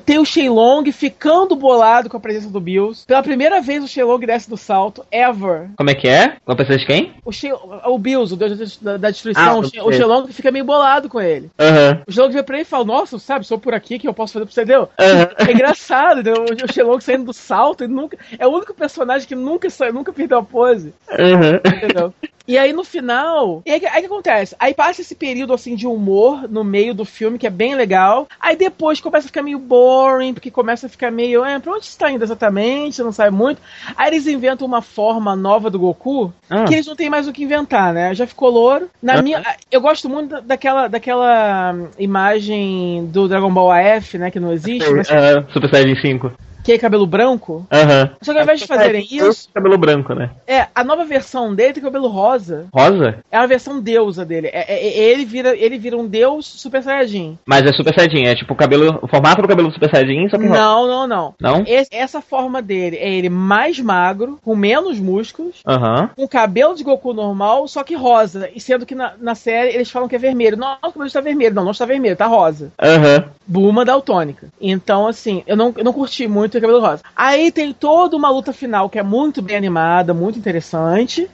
Tem 0.05 0.19
o 0.19 0.25
Shenlong 0.25 0.91
ficando 0.91 1.55
bolado 1.55 2.09
com 2.09 2.17
a 2.17 2.19
presença 2.19 2.49
do 2.49 2.59
Bills. 2.59 3.05
Pela 3.05 3.23
primeira 3.23 3.61
vez 3.61 3.83
o 3.83 3.87
Shenlong 3.87 4.19
desce 4.25 4.49
do 4.49 4.57
salto, 4.57 5.05
ever. 5.11 5.69
Como 5.77 5.89
é 5.89 5.95
que 5.95 6.07
é? 6.07 6.37
Com 6.45 6.51
a 6.51 6.55
pessoa 6.55 6.77
de 6.77 6.85
quem? 6.85 7.13
O, 7.23 7.31
Shen, 7.31 7.53
o 7.53 7.97
Bills, 7.97 8.33
o 8.33 8.37
deus 8.37 8.77
da, 8.77 8.97
da 8.97 9.09
destruição, 9.09 9.43
Ah, 9.43 9.57
o, 9.57 9.63
Shen, 9.63 9.81
ok. 9.81 9.89
o 9.89 9.93
Shenlong 9.93 10.27
fica 10.31 10.51
meio 10.51 10.65
bolado 10.65 11.07
com 11.09 11.19
ele. 11.19 11.28
Aham. 11.59 12.01
O 12.07 12.11
Shenlong 12.11 12.31
vira 12.31 12.43
pra 12.43 12.55
ele 12.55 12.63
e 12.63 12.65
fala, 12.65 12.85
nossa, 12.85 13.19
sabe, 13.19 13.45
sou 13.45 13.59
por 13.59 13.73
aqui 13.73 13.99
que 13.99 14.07
eu 14.07 14.13
posso 14.13 14.33
fazer 14.33 14.45
pra 14.45 14.53
você, 14.53 14.61
entendeu? 14.61 14.89
Aham. 14.99 15.29
É 15.37 15.51
engraçado, 15.51 16.21
entendeu? 16.21 16.43
O 16.43 16.73
Shenlong 16.73 17.01
saindo 17.01 17.25
do 17.25 17.33
salto, 17.33 17.83
ele 17.83 17.93
nunca, 17.93 18.17
é 18.37 18.47
o 18.47 18.51
único 18.51 18.73
personagem 18.73 19.27
que 19.27 19.35
nunca, 19.35 19.67
nunca 19.93 20.13
perdeu 20.13 20.39
a 20.39 20.43
pose, 20.43 20.93
Aham. 21.11 21.61
entendeu? 21.65 22.13
E 22.49 22.57
aí 22.57 22.73
no 22.73 22.83
final, 22.83 23.61
e 23.63 23.69
aí, 23.71 23.79
aí 23.85 24.01
que 24.01 24.07
acontece? 24.07 24.55
Aí 24.59 24.73
passa 24.73 25.01
esse 25.01 25.13
período 25.13 25.53
assim 25.53 25.75
de 25.75 25.85
humor 25.85 26.49
no 26.49 26.63
meio 26.63 26.95
do 26.95 27.05
filme, 27.05 27.37
que 27.37 27.45
é 27.45 27.49
bem 27.51 27.75
legal. 27.75 28.27
Aí 28.39 28.55
depois 28.55 28.99
começa 28.99 29.27
a 29.27 29.29
ficar 29.29 29.43
meio 29.43 29.59
boring, 29.59 30.33
porque 30.33 30.49
começa 30.49 30.87
a 30.87 30.89
ficar 30.89 31.11
meio, 31.11 31.45
é, 31.45 31.59
pra 31.59 31.73
onde 31.73 31.85
você 31.85 31.95
tá 31.95 32.09
indo 32.09 32.23
exatamente? 32.23 32.95
Você 32.95 33.03
não 33.03 33.11
sabe 33.11 33.37
muito. 33.37 33.61
Aí 33.95 34.07
eles 34.07 34.25
inventam 34.25 34.65
uma 34.65 34.81
forma 34.81 35.35
nova 35.35 35.69
do 35.69 35.77
Goku, 35.77 36.33
Ah. 36.49 36.65
que 36.65 36.73
eles 36.73 36.87
não 36.87 36.95
têm 36.95 37.07
mais 37.07 37.27
o 37.27 37.31
que 37.31 37.43
inventar, 37.43 37.93
né? 37.93 38.15
Já 38.15 38.25
ficou 38.25 38.49
louro. 38.49 38.89
Na 38.99 39.13
Aham. 39.13 39.21
minha, 39.21 39.43
eu 39.71 39.79
gosto 39.79 40.09
muito 40.09 40.29
da- 40.31 40.39
daquela, 40.39 40.87
daquela 40.87 41.71
hum, 41.75 41.89
imagem 41.99 43.05
do 43.13 43.27
Dragon 43.27 43.53
Ball 43.53 43.71
AF, 43.71 44.17
né, 44.17 44.31
que 44.31 44.39
não 44.39 44.51
existe, 44.51 44.89
mas 44.91 45.07
Aham. 45.11 45.45
Super 45.53 45.69
Saiyajin 45.69 46.01
5. 46.01 46.31
Que 46.69 46.73
é 46.73 46.77
cabelo 46.77 47.07
branco. 47.07 47.65
Aham. 47.71 48.11
Só 48.21 48.31
que 48.31 48.37
ao 48.37 48.43
invés 48.43 48.59
de 48.59 48.67
fazerem 48.67 49.07
isso, 49.09 49.49
Cabelo 49.53 49.77
branco, 49.77 50.13
né? 50.13 50.29
é, 50.45 50.67
a 50.75 50.83
nova 50.83 51.03
versão 51.03 51.55
dele 51.55 51.73
tem 51.73 51.81
cabelo 51.81 52.07
rosa. 52.07 52.67
Rosa? 52.71 53.17
É 53.31 53.37
a 53.37 53.45
versão 53.47 53.79
deusa 53.79 54.23
dele. 54.23 54.47
É, 54.53 54.71
é- 54.71 54.87
é- 54.87 54.97
ele, 55.11 55.25
vira, 55.25 55.55
ele 55.57 55.77
vira 55.79 55.97
um 55.97 56.05
deus 56.07 56.45
super 56.45 56.83
saiyajin. 56.83 57.37
Mas 57.45 57.65
é 57.65 57.73
Super 57.73 57.93
Saiyajin, 57.95 58.25
é 58.27 58.35
tipo 58.35 58.53
o 58.53 58.55
cabelo. 58.55 58.99
O 59.01 59.07
formato 59.07 59.41
do 59.41 59.47
cabelo 59.47 59.69
do 59.69 59.73
Super 59.73 59.89
Saiyajin, 59.89 60.29
só 60.29 60.37
que 60.37 60.45
rosa. 60.45 60.59
Não, 60.59 60.87
não, 60.87 61.07
não. 61.07 61.33
Não? 61.39 61.63
Esse- 61.65 61.89
essa 61.91 62.21
forma 62.21 62.61
dele 62.61 62.97
é 62.97 63.11
ele 63.11 63.29
mais 63.29 63.79
magro, 63.79 64.37
com 64.43 64.55
menos 64.55 64.99
músculos, 64.99 65.61
Aham. 65.67 66.09
com 66.15 66.27
cabelo 66.27 66.75
de 66.75 66.83
Goku 66.83 67.13
normal, 67.13 67.67
só 67.67 67.83
que 67.83 67.95
rosa. 67.95 68.49
E 68.53 68.59
sendo 68.61 68.85
que 68.85 68.93
na, 68.93 69.13
na 69.19 69.33
série 69.33 69.73
eles 69.73 69.89
falam 69.89 70.07
que 70.07 70.15
é 70.15 70.19
vermelho. 70.19 70.55
Não, 70.57 70.73
o 70.73 70.91
cabelo 70.91 71.05
está 71.07 71.19
vermelho. 71.21 71.55
Não, 71.55 71.63
não 71.63 71.71
está 71.71 71.85
vermelho, 71.85 72.15
tá 72.15 72.27
rosa. 72.27 72.71
Aham. 72.79 73.25
Buma 73.47 73.83
daltônica. 73.83 74.47
Então, 74.61 75.07
assim, 75.07 75.41
eu 75.47 75.57
não, 75.57 75.73
eu 75.75 75.83
não 75.83 75.93
curti 75.93 76.27
muito 76.27 76.58
cabelo 76.61 76.79
rosa. 76.79 77.01
Aí 77.15 77.51
tem 77.51 77.73
toda 77.73 78.15
uma 78.15 78.29
luta 78.29 78.53
final 78.53 78.89
que 78.89 78.99
é 78.99 79.03
muito 79.03 79.41
bem 79.41 79.57
animada, 79.57 80.13
muito 80.13 80.39
interessante. 80.39 81.29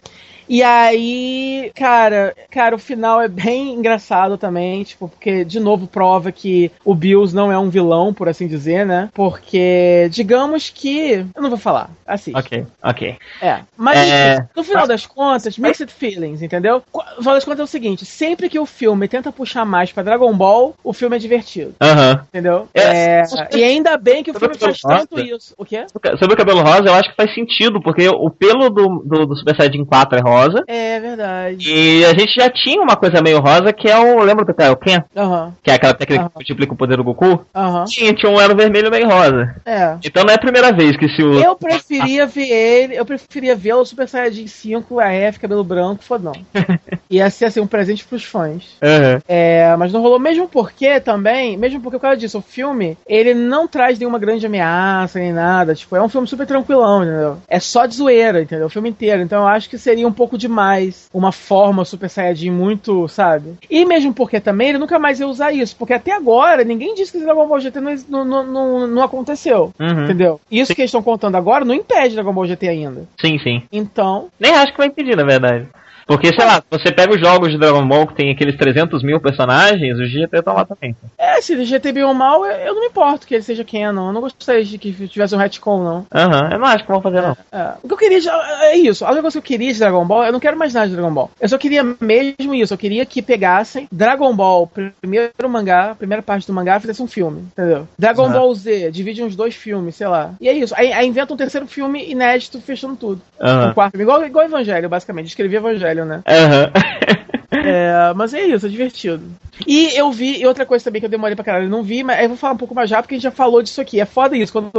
E 0.48 0.62
aí, 0.62 1.72
cara, 1.76 2.36
cara, 2.52 2.76
o 2.76 2.80
final 2.80 3.22
é 3.22 3.28
bem 3.28 3.74
engraçado 3.74 4.38
também, 4.38 4.84
tipo, 4.84 5.08
porque 5.10 5.44
de 5.44 5.60
novo 5.60 5.88
prova 5.88 6.32
que 6.32 6.72
o 6.84 6.94
Bills 6.94 7.36
não 7.36 7.52
é 7.52 7.58
um 7.58 7.70
vilão, 7.70 8.14
por 8.14 8.30
assim 8.30 8.48
dizer, 8.48 8.86
né? 8.86 9.10
Porque, 9.14 10.08
digamos 10.12 10.70
que. 10.70 11.26
Eu 11.36 11.42
não 11.42 11.50
vou 11.50 11.58
falar, 11.58 11.90
assiste. 12.06 12.38
Ok, 12.38 12.66
ok. 12.84 13.18
É. 13.42 13.60
Mas, 13.76 13.98
É. 13.98 14.34
enfim, 14.36 14.48
no 14.56 14.64
final 14.64 14.88
das 14.88 15.06
contas, 15.06 15.58
mixed 15.58 15.92
feelings, 15.92 16.42
entendeu? 16.42 16.84
No 16.94 17.18
final 17.18 17.34
das 17.34 17.46
contas 17.46 17.60
é 17.62 17.64
o 17.64 17.68
seguinte: 17.68 18.06
sempre 18.06 18.48
que 18.48 18.60
o 18.60 18.66
filme 18.66 19.08
tenta 19.08 19.32
puxar 19.32 19.66
mais 19.66 19.92
pra 19.92 20.04
Dragon 20.04 20.34
Ball, 20.34 20.76
o 20.84 20.94
filme 20.94 21.16
é 21.16 21.20
divertido. 21.20 21.74
Aham. 21.82 22.24
Entendeu? 22.30 22.68
É. 22.74 22.86
É, 22.86 23.24
e 23.54 23.64
ainda 23.64 23.98
bem 23.98 24.24
que 24.24 24.32
o 24.32 24.34
filme 24.34 24.58
faz 24.58 24.80
tanto 24.80 25.20
isso. 25.20 25.54
O 25.58 25.66
quê? 25.66 25.86
Sobre 26.20 26.34
o 26.36 26.38
cabelo 26.38 26.62
rosa, 26.62 26.86
eu 26.86 26.94
acho 26.94 27.10
que 27.10 27.16
faz 27.16 27.34
sentido, 27.34 27.82
porque 27.82 28.08
o 28.08 28.30
pelo 28.30 28.70
do, 28.70 29.04
do, 29.04 29.26
do 29.26 29.36
Super 29.36 29.56
Saiyajin 29.56 29.84
4 29.86 30.20
é 30.20 30.22
rosa. 30.22 30.35
É 30.68 31.00
verdade. 31.00 31.70
E 31.70 32.06
a 32.06 32.10
gente 32.14 32.34
já 32.36 32.50
tinha 32.50 32.82
uma 32.82 32.96
coisa 32.96 33.22
meio 33.22 33.40
rosa 33.40 33.72
que 33.74 33.88
é 33.90 33.98
o. 33.98 34.20
Lembra 34.24 34.46
do 34.46 34.54
cara? 34.54 34.72
O 34.74 34.78
Ken? 34.78 35.04
Aham, 35.16 35.54
Que 35.64 35.72
é 35.72 35.74
aquela 35.76 35.94
técnica 35.94 36.22
Aham. 36.24 36.30
que 36.30 36.36
multiplica 36.36 36.74
o 36.74 36.78
poder 36.78 36.98
do 36.98 37.04
Goku? 37.04 37.46
aham. 37.54 37.86
Tinha, 37.86 38.14
tinha 38.14 38.32
um 38.32 38.40
era 38.40 38.54
vermelho 38.56 38.90
meio 38.92 39.08
rosa. 39.08 39.56
É. 39.66 39.96
Então 40.04 40.24
não 40.24 40.32
é 40.32 40.36
a 40.36 40.40
primeira 40.40 40.72
vez 40.72 40.98
que 40.98 41.08
se 41.10 41.24
usa. 41.24 41.44
Eu 41.44 41.56
preferia 41.56 42.26
ver 42.26 42.50
ele, 42.50 42.96
eu 42.98 43.06
preferia 43.06 43.56
ver 43.56 43.74
o 43.74 43.86
Super 43.86 44.08
Saiyajin 44.08 44.48
5, 44.48 45.00
AF, 45.00 45.40
cabelo 45.40 45.64
branco, 45.64 46.04
fodão. 46.04 46.34
Ia 47.10 47.30
ser 47.30 47.46
assim, 47.46 47.60
um 47.60 47.68
presente 47.68 48.06
pros 48.06 48.24
fãs. 48.24 48.78
Aham. 48.82 49.20
É, 49.28 49.76
mas 49.78 49.92
não 49.94 50.02
rolou, 50.02 50.20
mesmo 50.20 50.48
porque 50.48 51.00
também, 51.00 51.56
mesmo 51.58 51.80
porque 51.82 51.98
por 51.98 52.02
causa 52.02 52.18
disso, 52.18 52.40
o 52.40 52.42
filme, 52.42 52.98
ele 53.08 53.34
não 53.34 53.68
traz 53.68 54.00
nenhuma 54.00 54.18
grande 54.20 54.46
ameaça 54.46 55.20
nem 55.20 55.32
nada, 55.32 55.76
tipo, 55.76 55.96
é 55.96 56.02
um 56.02 56.10
filme 56.10 56.28
super 56.28 56.48
tranquilão, 56.48 57.04
entendeu? 57.04 57.38
É 57.48 57.60
só 57.60 57.86
de 57.86 57.96
zoeira, 57.96 58.42
entendeu? 58.42 58.66
O 58.68 58.70
filme 58.70 58.90
inteiro, 58.90 59.22
então 59.22 59.42
eu 59.42 59.48
acho 59.48 59.70
que 59.70 59.78
seria 59.78 60.08
um 60.08 60.12
pouco 60.12 60.25
demais 60.38 61.10
uma 61.14 61.32
forma 61.32 61.86
Super 61.86 62.10
Saiyajin 62.10 62.50
muito, 62.52 63.08
sabe? 63.08 63.54
E 63.70 63.86
mesmo 63.86 64.14
porque 64.14 64.40
também 64.40 64.70
ele 64.70 64.78
nunca 64.80 64.98
mais 64.98 65.20
ia 65.20 65.28
usar 65.28 65.52
isso, 65.52 65.76
porque 65.76 65.94
até 65.94 66.12
agora 66.12 66.64
ninguém 66.64 66.96
disse 66.96 67.12
que 67.12 67.20
Dragon 67.20 67.48
Ball 67.48 67.60
GT 67.60 67.80
não, 67.80 68.26
não, 68.26 68.44
não, 68.44 68.88
não 68.88 69.04
aconteceu, 69.04 69.72
Uhum. 69.80 70.04
entendeu? 70.06 70.40
Isso 70.50 70.74
que 70.74 70.82
eles 70.82 70.90
estão 70.90 71.04
contando 71.04 71.36
agora 71.36 71.64
não 71.64 71.76
impede 71.76 72.16
Dragon 72.16 72.34
Ball 72.34 72.48
GT 72.48 72.68
ainda. 72.68 73.08
Sim, 73.20 73.38
sim. 73.38 73.64
Então, 73.72 74.28
Nem 74.40 74.54
acho 74.56 74.72
que 74.72 74.78
vai 74.78 74.88
impedir, 74.88 75.16
na 75.16 75.24
verdade. 75.24 75.68
Porque, 76.06 76.28
sei 76.34 76.46
lá, 76.46 76.62
você 76.70 76.92
pega 76.92 77.14
os 77.14 77.20
jogos 77.20 77.52
de 77.52 77.58
Dragon 77.58 77.86
Ball 77.88 78.06
que 78.08 78.14
tem 78.16 78.32
aqueles 78.32 78.56
300 78.58 79.02
mil 79.04 79.20
personagens, 79.20 79.98
os 80.00 80.10
GT 80.12 80.38
estão 80.38 80.54
lá 80.54 80.64
também. 80.66 80.96
é, 81.18 81.42
se 81.42 81.54
ele 81.54 81.66
GT 81.66 81.92
bem 81.92 82.04
ou 82.04 82.14
mal, 82.14 82.46
eu 82.46 82.74
não 82.76 82.82
me 82.82 82.88
importo 82.88 83.26
que 83.26 83.34
ele 83.34 83.44
seja 83.44 83.64
canon, 83.64 84.08
eu 84.08 84.14
não 84.14 84.22
gostaria 84.22 84.64
de 84.64 84.78
que 84.78 84.92
tivesse 85.08 85.34
um 85.36 85.38
retcon, 85.40 85.84
não. 85.84 86.06
Aham, 86.14 86.50
eu 86.52 86.60
não 86.60 86.68
acho 86.68 86.86
que 86.86 86.92
vão 86.92 87.02
fazer, 87.02 87.22
não. 87.22 87.36
É, 87.52 87.74
o 87.82 87.88
que 87.88 87.94
eu 87.94 87.98
queria 87.98 88.22
de- 88.22 88.30
é 88.30 88.78
isso. 88.78 89.04
A 89.04 89.08
única 89.10 89.24
coisa 89.24 89.34
que 89.34 89.38
eu 89.40 89.58
queria 89.58 89.74
de 89.74 89.80
Dragon 89.80 90.06
Ball, 90.06 90.26
eu 90.26 90.32
não 90.32 90.40
quero 90.40 90.58
mais 90.58 90.74
nada 90.74 90.88
de 90.88 90.94
Dragon 90.96 91.14
Ball. 91.14 91.32
Eu 91.40 91.50
só 91.50 91.58
queria 91.58 91.84
mesmo 92.00 92.54
isso. 92.54 92.74
Eu 92.74 92.78
queria 92.78 93.06
que 93.06 93.22
pegassem 93.22 93.88
Dragon 93.92 94.34
Ball, 94.36 94.70
primeiro 95.02 95.32
mangá, 95.50 95.96
primeira 95.98 96.22
parte 96.22 96.46
do 96.48 96.54
mangá, 96.54 96.78
e 96.78 96.82
fizesse 96.82 97.02
um 97.02 97.08
filme, 97.08 97.42
entendeu? 97.52 97.88
Dragon 97.98 98.26
Aham. 98.26 98.34
Ball 98.34 98.54
Z, 98.56 98.92
divide 98.92 99.24
uns 99.24 99.36
dois 99.36 99.56
filmes, 99.56 99.96
sei 99.96 100.08
lá. 100.08 100.34
E 100.40 100.48
é 100.48 100.54
isso. 100.54 100.74
Aí, 100.78 100.94
aí 100.94 101.08
inventa 101.08 101.34
um 101.34 101.38
terceiro 101.38 101.66
filme 101.68 102.10
inédito, 102.12 102.62
fechando 102.62 102.96
tudo. 102.96 103.22
Um 103.42 103.46
Aham. 103.48 103.74
quarto 103.74 104.00
igual, 104.00 104.24
igual 104.26 104.46
Evangelho, 104.46 104.88
basicamente. 104.88 105.28
Escrevi 105.28 105.56
Evangelho, 105.56 105.95
né? 106.04 106.24
Aham. 106.28 106.72
É, 107.52 108.14
mas 108.16 108.34
é 108.34 108.42
isso, 108.42 108.66
é 108.66 108.70
divertido. 108.70 109.24
E 109.66 109.98
eu 109.98 110.12
vi, 110.12 110.40
e 110.42 110.46
outra 110.46 110.66
coisa 110.66 110.84
também 110.84 111.00
que 111.00 111.06
eu 111.06 111.10
demorei 111.10 111.36
pra 111.36 111.46
caralho, 111.46 111.66
eu 111.66 111.70
não 111.70 111.84
vi, 111.84 112.04
mas 112.04 112.22
eu 112.22 112.30
vou 112.30 112.38
falar 112.38 112.54
um 112.54 112.58
pouco 112.58 112.76
mais 112.76 112.90
já, 112.90 113.02
porque 113.02 113.16
a 113.16 113.18
gente 113.18 113.24
já 113.24 113.32
falou 113.32 113.62
disso 113.62 113.80
aqui. 113.80 114.00
É 114.00 114.06
foda 114.06 114.36
isso, 114.36 114.52
quando, 114.52 114.72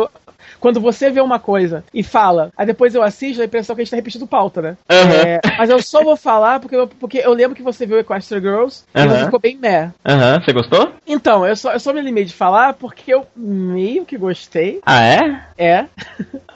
quando 0.60 0.80
você 0.80 1.10
vê 1.10 1.20
uma 1.20 1.38
coisa 1.38 1.84
e 1.92 2.02
fala, 2.02 2.50
aí 2.56 2.66
depois 2.66 2.94
eu 2.94 3.02
assisto, 3.02 3.42
a 3.42 3.44
impressão 3.44 3.74
que 3.74 3.82
a 3.82 3.84
gente 3.84 3.90
tá 3.90 3.96
repetindo 3.96 4.26
pauta, 4.26 4.62
né? 4.62 4.76
Aham. 4.90 5.12
É, 5.12 5.40
mas 5.56 5.70
eu 5.70 5.80
só 5.82 6.02
vou 6.02 6.16
falar 6.16 6.60
porque 6.60 6.76
eu, 6.76 6.86
porque 6.86 7.18
eu 7.18 7.32
lembro 7.32 7.56
que 7.56 7.62
você 7.62 7.86
viu 7.86 7.98
Equestria 7.98 8.40
Girls 8.40 8.84
e 8.94 8.98
Aham. 8.98 9.08
você 9.08 9.24
ficou 9.24 9.40
bem 9.40 9.56
meh. 9.56 9.90
Aham, 10.04 10.40
você 10.40 10.52
gostou? 10.52 10.92
Então, 11.06 11.46
eu 11.46 11.56
só, 11.56 11.72
eu 11.72 11.80
só 11.80 11.92
me 11.92 12.00
limei 12.00 12.24
de 12.24 12.34
falar 12.34 12.74
porque 12.74 13.12
eu 13.12 13.26
meio 13.34 14.04
que 14.04 14.16
gostei. 14.16 14.80
Ah, 14.84 15.02
é? 15.04 15.40
É. 15.58 15.86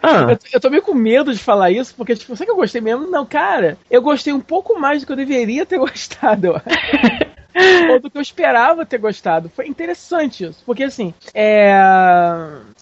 Ah, 0.02 0.30
Eu, 0.32 0.38
eu 0.54 0.60
tô 0.60 0.70
meio 0.70 0.82
com 0.82 0.94
medo 0.94 1.32
de 1.32 1.38
falar 1.38 1.70
isso, 1.70 1.94
porque, 1.94 2.16
tipo, 2.16 2.34
será 2.34 2.46
que 2.46 2.52
eu 2.52 2.56
gostei 2.56 2.80
mesmo? 2.80 3.06
Não, 3.06 3.26
cara, 3.26 3.76
eu 3.90 4.00
gostei 4.00 4.32
um 4.32 4.40
pouco 4.40 4.78
mais 4.78 5.02
do 5.02 5.06
que 5.06 5.12
eu 5.12 5.16
deveria 5.16 5.66
ter 5.66 5.76
gostado, 5.78 6.46
eu 6.46 6.56
acho. 6.56 6.64
Ou 7.90 8.00
do 8.00 8.10
que 8.10 8.18
eu 8.18 8.22
esperava 8.22 8.86
ter 8.86 8.98
gostado. 8.98 9.50
Foi 9.54 9.66
interessante 9.66 10.44
isso. 10.44 10.62
Porque, 10.64 10.84
assim, 10.84 11.12
é... 11.34 11.72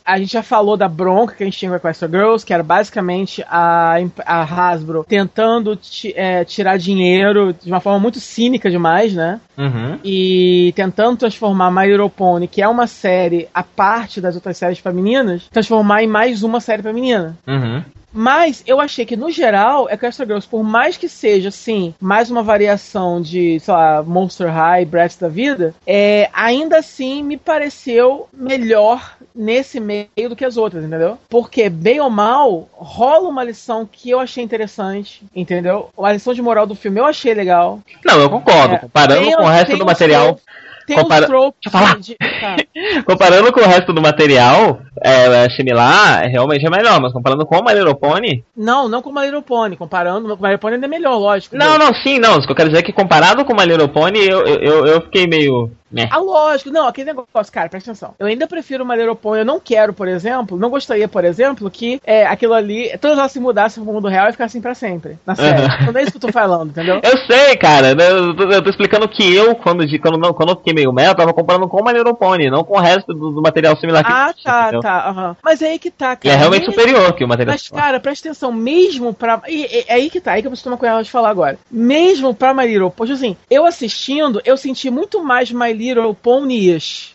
a 0.04 0.18
gente 0.18 0.32
já 0.32 0.42
falou 0.42 0.76
da 0.76 0.88
bronca 0.88 1.34
que 1.34 1.42
a 1.42 1.46
gente 1.46 1.58
tinha 1.58 1.70
com 1.70 1.74
a 1.74 1.78
Equestria 1.78 2.08
Girls, 2.08 2.44
que 2.44 2.54
era 2.54 2.62
basicamente 2.62 3.44
a, 3.48 3.96
a 4.24 4.42
Hasbro 4.42 5.04
tentando 5.08 5.78
é, 6.14 6.44
tirar 6.44 6.78
dinheiro 6.78 7.52
de 7.52 7.70
uma 7.70 7.80
forma 7.80 7.98
muito 7.98 8.20
cínica 8.20 8.70
demais, 8.70 9.14
né? 9.14 9.40
uhum. 9.58 9.98
e 10.04 10.72
tentando 10.76 11.18
transformar 11.18 11.70
My 11.70 11.90
Little 11.90 12.08
Pony, 12.08 12.46
que 12.46 12.62
é 12.62 12.68
uma 12.68 12.86
série 12.86 13.48
à 13.52 13.62
parte 13.62 14.20
das 14.20 14.36
outras 14.36 14.56
séries 14.56 14.80
pra 14.80 14.92
meninas, 14.92 15.48
transformar 15.50 16.02
em 16.02 16.06
mais 16.06 16.42
uma 16.42 16.60
série 16.60 16.82
pra 16.82 16.92
menina. 16.92 17.36
Uhum. 17.46 17.82
Mas 18.18 18.64
eu 18.66 18.80
achei 18.80 19.06
que, 19.06 19.16
no 19.16 19.30
geral, 19.30 19.88
Equestria 19.88 20.26
Girls, 20.26 20.48
por 20.48 20.64
mais 20.64 20.96
que 20.96 21.08
seja, 21.08 21.50
assim, 21.50 21.94
mais 22.00 22.28
uma 22.32 22.42
variação 22.42 23.22
de, 23.22 23.60
sei 23.60 23.72
lá, 23.72 24.02
Monster 24.02 24.52
High, 24.52 24.84
Bratz 24.86 25.16
da 25.16 25.28
vida, 25.28 25.72
é, 25.86 26.28
ainda 26.32 26.78
assim 26.78 27.22
me 27.22 27.36
pareceu 27.36 28.28
melhor 28.32 29.16
nesse 29.32 29.78
meio 29.78 30.28
do 30.28 30.34
que 30.34 30.44
as 30.44 30.56
outras, 30.56 30.82
entendeu? 30.82 31.16
Porque, 31.28 31.68
bem 31.68 32.00
ou 32.00 32.10
mal, 32.10 32.68
rola 32.72 33.28
uma 33.28 33.44
lição 33.44 33.88
que 33.90 34.10
eu 34.10 34.18
achei 34.18 34.42
interessante, 34.42 35.22
entendeu? 35.32 35.90
A 35.96 36.12
lição 36.12 36.34
de 36.34 36.42
moral 36.42 36.66
do 36.66 36.74
filme 36.74 36.98
eu 36.98 37.06
achei 37.06 37.32
legal. 37.32 37.78
Não, 38.04 38.20
eu 38.20 38.28
concordo. 38.28 38.74
É, 38.74 38.78
Comparando 38.78 39.36
com 39.36 39.44
o 39.44 39.48
resto 39.48 39.76
do 39.76 39.86
material. 39.86 40.40
Tem 40.88 40.96
Compara... 40.96 41.26
uns 41.26 41.28
tropes 41.28 42.06
de... 42.06 42.16
tá. 42.16 42.56
Comparando 43.04 43.52
com 43.52 43.60
o 43.60 43.66
resto 43.66 43.92
do 43.92 44.00
material, 44.00 44.80
é, 45.02 45.44
é, 45.44 45.50
similar, 45.50 46.22
realmente 46.28 46.66
é 46.66 46.70
melhor, 46.70 47.00
mas 47.00 47.12
comparando 47.12 47.46
com 47.46 47.56
o 47.56 47.64
My 47.64 47.74
Little 47.74 47.94
Pony... 47.94 48.44
Não, 48.56 48.88
não 48.88 49.02
com 49.02 49.10
o 49.10 49.14
My 49.14 49.24
Little 49.24 49.42
Pony, 49.42 49.76
comparando, 49.76 50.32
o 50.32 50.36
My 50.36 50.48
Little 50.48 50.58
Pony 50.58 50.74
ainda 50.74 50.86
é 50.86 50.90
melhor, 50.90 51.18
lógico. 51.18 51.56
Não, 51.56 51.78
não, 51.78 51.94
sim, 51.94 52.18
não, 52.18 52.36
o 52.36 52.42
que 52.42 52.52
eu 52.52 52.56
quero 52.56 52.68
dizer 52.68 52.80
é 52.80 52.84
que 52.84 52.92
comparado 52.92 53.44
com 53.44 53.52
o 53.52 53.56
My 53.56 53.64
Little 53.64 53.88
Pony, 53.88 54.20
eu, 54.26 54.44
eu, 54.46 54.86
eu 54.86 55.00
fiquei 55.02 55.26
meio... 55.26 55.70
Né? 55.90 56.06
Ah, 56.10 56.18
lógico. 56.18 56.70
Não, 56.70 56.86
aquele 56.86 57.06
negócio, 57.06 57.52
cara, 57.52 57.68
presta 57.68 57.90
atenção. 57.90 58.14
Eu 58.18 58.26
ainda 58.26 58.46
prefiro 58.46 58.84
uma 58.84 58.94
Little 58.94 59.16
Pony. 59.16 59.40
Eu 59.40 59.44
não 59.46 59.58
quero, 59.58 59.94
por 59.94 60.06
exemplo, 60.06 60.58
não 60.58 60.68
gostaria, 60.68 61.08
por 61.08 61.24
exemplo, 61.24 61.70
que 61.70 61.98
é, 62.04 62.26
aquilo 62.26 62.52
ali, 62.52 62.96
todas 63.00 63.18
elas 63.18 63.32
se 63.32 63.40
mudassem 63.40 63.82
pro 63.82 63.92
mundo 63.92 64.06
real 64.06 64.28
e 64.28 64.32
ficassem 64.32 64.60
pra 64.60 64.74
sempre. 64.74 65.18
Na 65.26 65.34
série. 65.34 65.62
Uhum. 65.62 65.68
Então 65.80 65.92
não 65.92 66.00
é 66.00 66.02
isso 66.02 66.12
que 66.12 66.18
eu 66.18 66.22
tô 66.22 66.32
falando, 66.32 66.70
entendeu? 66.70 67.00
Eu 67.08 67.16
sei, 67.26 67.56
cara. 67.56 67.92
Eu 67.92 68.36
tô, 68.36 68.42
eu 68.44 68.62
tô 68.62 68.70
explicando 68.70 69.08
que 69.08 69.34
eu, 69.34 69.54
quando, 69.54 69.82
quando, 70.00 70.18
não, 70.18 70.34
quando 70.34 70.50
eu 70.50 70.56
fiquei 70.56 70.74
meio 70.74 70.92
mel, 70.92 71.14
tava 71.14 71.32
comparando 71.32 71.66
com 71.68 71.80
uma 71.80 71.92
Little 71.92 72.14
Pony, 72.14 72.50
não 72.50 72.64
com 72.64 72.76
o 72.76 72.80
resto 72.80 73.14
do, 73.14 73.30
do 73.30 73.40
material 73.40 73.76
similar 73.76 74.04
que 74.04 74.12
Ah, 74.12 74.34
tá, 74.44 74.62
entendeu? 74.64 74.80
Tá. 74.88 75.36
Mas 75.42 75.62
é 75.62 75.70
aí 75.70 75.78
que 75.78 75.90
tá, 75.90 76.16
cara. 76.16 76.20
E 76.24 76.28
é 76.30 76.36
realmente 76.36 76.66
mesmo... 76.68 76.74
superior 76.74 77.12
que 77.12 77.24
o 77.24 77.28
material 77.28 77.54
Mas, 77.54 77.68
cara, 77.68 78.00
presta 78.00 78.28
atenção, 78.28 78.52
mesmo 78.52 79.12
pra. 79.12 79.42
E, 79.46 79.62
e, 79.62 79.84
é 79.86 79.94
aí 79.94 80.10
que 80.10 80.20
tá, 80.20 80.32
aí 80.32 80.40
que 80.40 80.46
eu 80.46 80.50
preciso 80.50 80.64
tomar 80.64 80.76
cuidado 80.76 81.04
de 81.04 81.10
falar 81.10 81.30
agora. 81.30 81.58
Mesmo 81.70 82.34
pra 82.34 82.54
My 82.54 82.66
Little 82.66 82.90
Pony, 82.90 83.12
assim, 83.12 83.36
eu 83.50 83.64
assistindo, 83.64 84.40
eu 84.44 84.56
senti 84.56 84.90
muito 84.90 85.22
mais 85.22 85.50
My 85.50 85.72
Little 85.72 86.14
Pony 86.14 86.58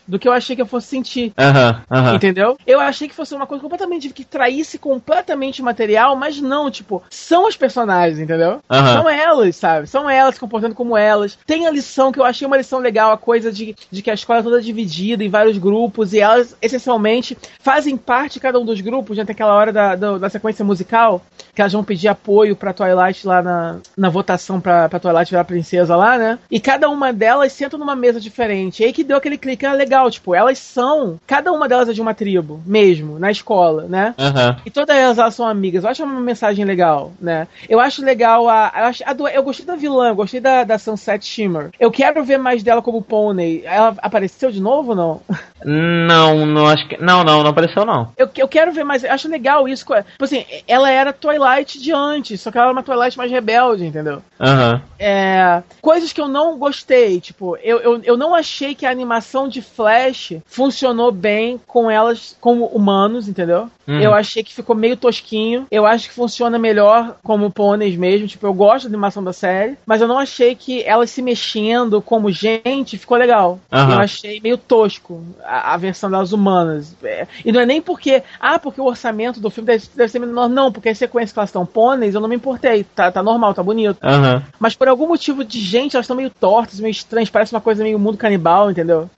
do 0.06 0.18
que 0.18 0.26
eu 0.26 0.32
achei 0.32 0.56
que 0.56 0.62
eu 0.62 0.66
fosse 0.66 0.88
sentir. 0.88 1.32
Uhum, 1.38 1.98
uhum. 1.98 2.14
Entendeu? 2.14 2.56
Eu 2.66 2.80
achei 2.80 3.08
que 3.08 3.14
fosse 3.14 3.34
uma 3.34 3.46
coisa 3.46 3.62
completamente 3.62 4.08
que 4.10 4.24
traísse 4.24 4.78
completamente 4.78 5.60
o 5.60 5.64
material, 5.64 6.16
mas 6.16 6.40
não, 6.40 6.70
tipo, 6.70 7.02
são 7.10 7.46
os 7.46 7.56
personagens, 7.56 8.18
entendeu? 8.18 8.60
Uhum. 8.70 8.92
São 8.92 9.08
elas, 9.08 9.56
sabe? 9.56 9.86
São 9.86 10.08
elas 10.08 10.34
se 10.34 10.40
comportando 10.40 10.74
como 10.74 10.96
elas. 10.96 11.38
Tem 11.46 11.66
a 11.66 11.70
lição 11.70 12.12
que 12.12 12.18
eu 12.18 12.24
achei 12.24 12.46
uma 12.46 12.56
lição 12.56 12.78
legal, 12.78 13.12
a 13.12 13.18
coisa 13.18 13.52
de, 13.52 13.74
de 13.90 14.02
que 14.02 14.10
a 14.10 14.14
escola 14.14 14.40
é 14.40 14.42
toda 14.42 14.60
dividida 14.60 15.24
em 15.24 15.28
vários 15.28 15.58
grupos 15.58 16.12
e 16.12 16.20
elas, 16.20 16.56
essencialmente, 16.60 17.36
fazem 17.64 17.96
parte 17.96 18.38
cada 18.38 18.60
um 18.60 18.64
dos 18.64 18.80
grupos, 18.82 19.16
já 19.16 19.24
tem 19.24 19.32
aquela 19.32 19.54
hora 19.54 19.72
da, 19.72 19.96
da, 19.96 20.18
da 20.18 20.28
sequência 20.28 20.62
musical, 20.62 21.22
que 21.54 21.62
elas 21.62 21.72
vão 21.72 21.82
pedir 21.82 22.08
apoio 22.08 22.54
pra 22.54 22.74
Twilight 22.74 23.26
lá 23.26 23.42
na, 23.42 23.76
na 23.96 24.10
votação 24.10 24.60
pra, 24.60 24.86
pra 24.88 25.00
Twilight 25.00 25.30
virar 25.30 25.44
princesa 25.44 25.96
lá, 25.96 26.18
né? 26.18 26.38
E 26.50 26.60
cada 26.60 26.90
uma 26.90 27.10
delas 27.10 27.52
senta 27.52 27.78
numa 27.78 27.96
mesa 27.96 28.20
diferente. 28.20 28.82
E 28.82 28.86
aí 28.86 28.92
que 28.92 29.02
deu 29.02 29.16
aquele 29.16 29.38
clique, 29.38 29.64
é 29.64 29.72
legal, 29.72 30.10
tipo, 30.10 30.34
elas 30.34 30.58
são, 30.58 31.18
cada 31.26 31.50
uma 31.52 31.66
delas 31.66 31.88
é 31.88 31.94
de 31.94 32.02
uma 32.02 32.12
tribo, 32.12 32.60
mesmo, 32.66 33.18
na 33.18 33.30
escola, 33.30 33.86
né? 33.88 34.14
Uhum. 34.18 34.56
E 34.66 34.70
todas 34.70 34.94
elas, 34.94 35.16
elas 35.16 35.34
são 35.34 35.48
amigas. 35.48 35.84
Eu 35.84 35.90
acho 35.90 36.04
uma 36.04 36.20
mensagem 36.20 36.66
legal, 36.66 37.12
né? 37.18 37.48
Eu 37.66 37.80
acho 37.80 38.04
legal 38.04 38.46
a. 38.46 38.72
Eu, 38.76 38.84
acho, 38.84 39.02
a 39.06 39.12
do, 39.14 39.26
eu 39.26 39.42
gostei 39.42 39.64
da 39.64 39.74
vilã, 39.74 40.08
eu 40.08 40.16
gostei 40.16 40.40
da, 40.40 40.64
da 40.64 40.78
Sunset 40.78 41.24
Shimmer. 41.24 41.70
Eu 41.80 41.90
quero 41.90 42.22
ver 42.24 42.38
mais 42.38 42.62
dela 42.62 42.82
como 42.82 43.00
pônei. 43.00 43.62
Ela 43.64 43.94
apareceu 43.98 44.50
de 44.50 44.60
novo 44.60 44.90
ou 44.90 44.96
não? 44.96 45.20
Não, 45.62 46.44
não 46.44 46.66
acho 46.66 46.86
que. 46.88 47.00
Não, 47.00 47.22
não, 47.22 47.42
não 47.42 47.50
apareceu, 47.50 47.84
não. 47.84 48.12
Eu, 48.16 48.28
eu 48.36 48.48
quero 48.48 48.72
ver 48.72 48.84
mais. 48.84 49.04
Acho 49.04 49.28
legal 49.28 49.68
isso. 49.68 49.84
Tipo 49.84 50.24
assim, 50.24 50.44
ela 50.66 50.90
era 50.90 51.12
Twilight 51.12 51.80
de 51.80 51.92
antes, 51.92 52.40
só 52.40 52.50
que 52.50 52.58
ela 52.58 52.66
era 52.66 52.72
uma 52.72 52.82
Twilight 52.82 53.16
mais 53.16 53.30
rebelde, 53.30 53.86
entendeu? 53.86 54.22
Uhum. 54.38 54.80
É, 54.98 55.62
coisas 55.80 56.12
que 56.12 56.20
eu 56.20 56.28
não 56.28 56.58
gostei, 56.58 57.20
tipo, 57.20 57.56
eu, 57.62 57.78
eu, 57.78 58.00
eu 58.02 58.16
não 58.16 58.34
achei 58.34 58.74
que 58.74 58.84
a 58.84 58.90
animação 58.90 59.48
de 59.48 59.62
Flash 59.62 60.34
funcionou 60.46 61.12
bem 61.12 61.60
com 61.66 61.90
elas 61.90 62.36
como 62.40 62.66
humanos, 62.66 63.28
entendeu? 63.28 63.70
Uhum. 63.86 64.00
Eu 64.00 64.14
achei 64.14 64.42
que 64.42 64.54
ficou 64.54 64.74
meio 64.74 64.96
tosquinho. 64.96 65.66
Eu 65.70 65.86
acho 65.86 66.08
que 66.08 66.14
funciona 66.14 66.58
melhor 66.58 67.16
como 67.22 67.50
pôneis 67.50 67.96
mesmo. 67.96 68.26
Tipo, 68.26 68.46
eu 68.46 68.54
gosto 68.54 68.84
da 68.84 68.90
animação 68.90 69.22
da 69.22 69.32
série, 69.32 69.76
mas 69.86 70.00
eu 70.00 70.08
não 70.08 70.18
achei 70.18 70.54
que 70.54 70.82
elas 70.82 71.10
se 71.10 71.22
mexendo 71.22 72.00
como 72.00 72.32
gente 72.32 72.98
ficou 72.98 73.16
legal. 73.16 73.60
Uhum. 73.70 73.92
Eu 73.92 73.98
achei 73.98 74.40
meio 74.40 74.58
tosco 74.58 75.22
a, 75.44 75.74
a, 75.74 75.76
versão 75.76 76.10
das 76.10 76.32
humanas. 76.32 76.94
É, 77.02 77.26
e 77.44 77.52
não 77.52 77.60
é 77.60 77.66
nem 77.66 77.80
porque, 77.80 78.22
ah, 78.40 78.58
porque 78.58 78.80
o 78.80 78.86
orçamento 78.86 79.40
do 79.40 79.50
filme 79.50 79.66
deve, 79.66 79.86
deve 79.94 80.08
ser 80.10 80.18
menor. 80.18 80.48
Não, 80.48 80.72
porque 80.72 80.88
a 80.88 80.94
sequência 80.94 81.32
que 81.32 81.38
elas 81.38 81.50
estão 81.50 81.66
pôneis, 81.66 82.14
eu 82.14 82.20
não 82.20 82.28
me 82.28 82.36
importei. 82.36 82.84
Tá, 82.84 83.10
tá 83.10 83.22
normal, 83.22 83.54
tá 83.54 83.62
bonito. 83.62 83.98
Uhum. 84.02 84.42
Mas 84.58 84.74
por 84.74 84.88
algum 84.88 85.08
motivo 85.08 85.44
de 85.44 85.60
gente, 85.60 85.96
elas 85.96 86.04
estão 86.04 86.16
meio 86.16 86.30
tortas, 86.30 86.80
meio 86.80 86.92
estranhas. 86.92 87.30
Parece 87.30 87.52
uma 87.52 87.60
coisa 87.60 87.82
meio 87.82 87.98
mundo 87.98 88.18
canibal, 88.18 88.70
entendeu? 88.70 89.08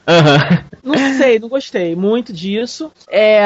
Não 0.83 1.15
sei, 1.19 1.41
não 1.41 1.49
gostei 1.49 1.97
muito 1.97 2.33
disso. 2.33 2.93
É 3.11 3.45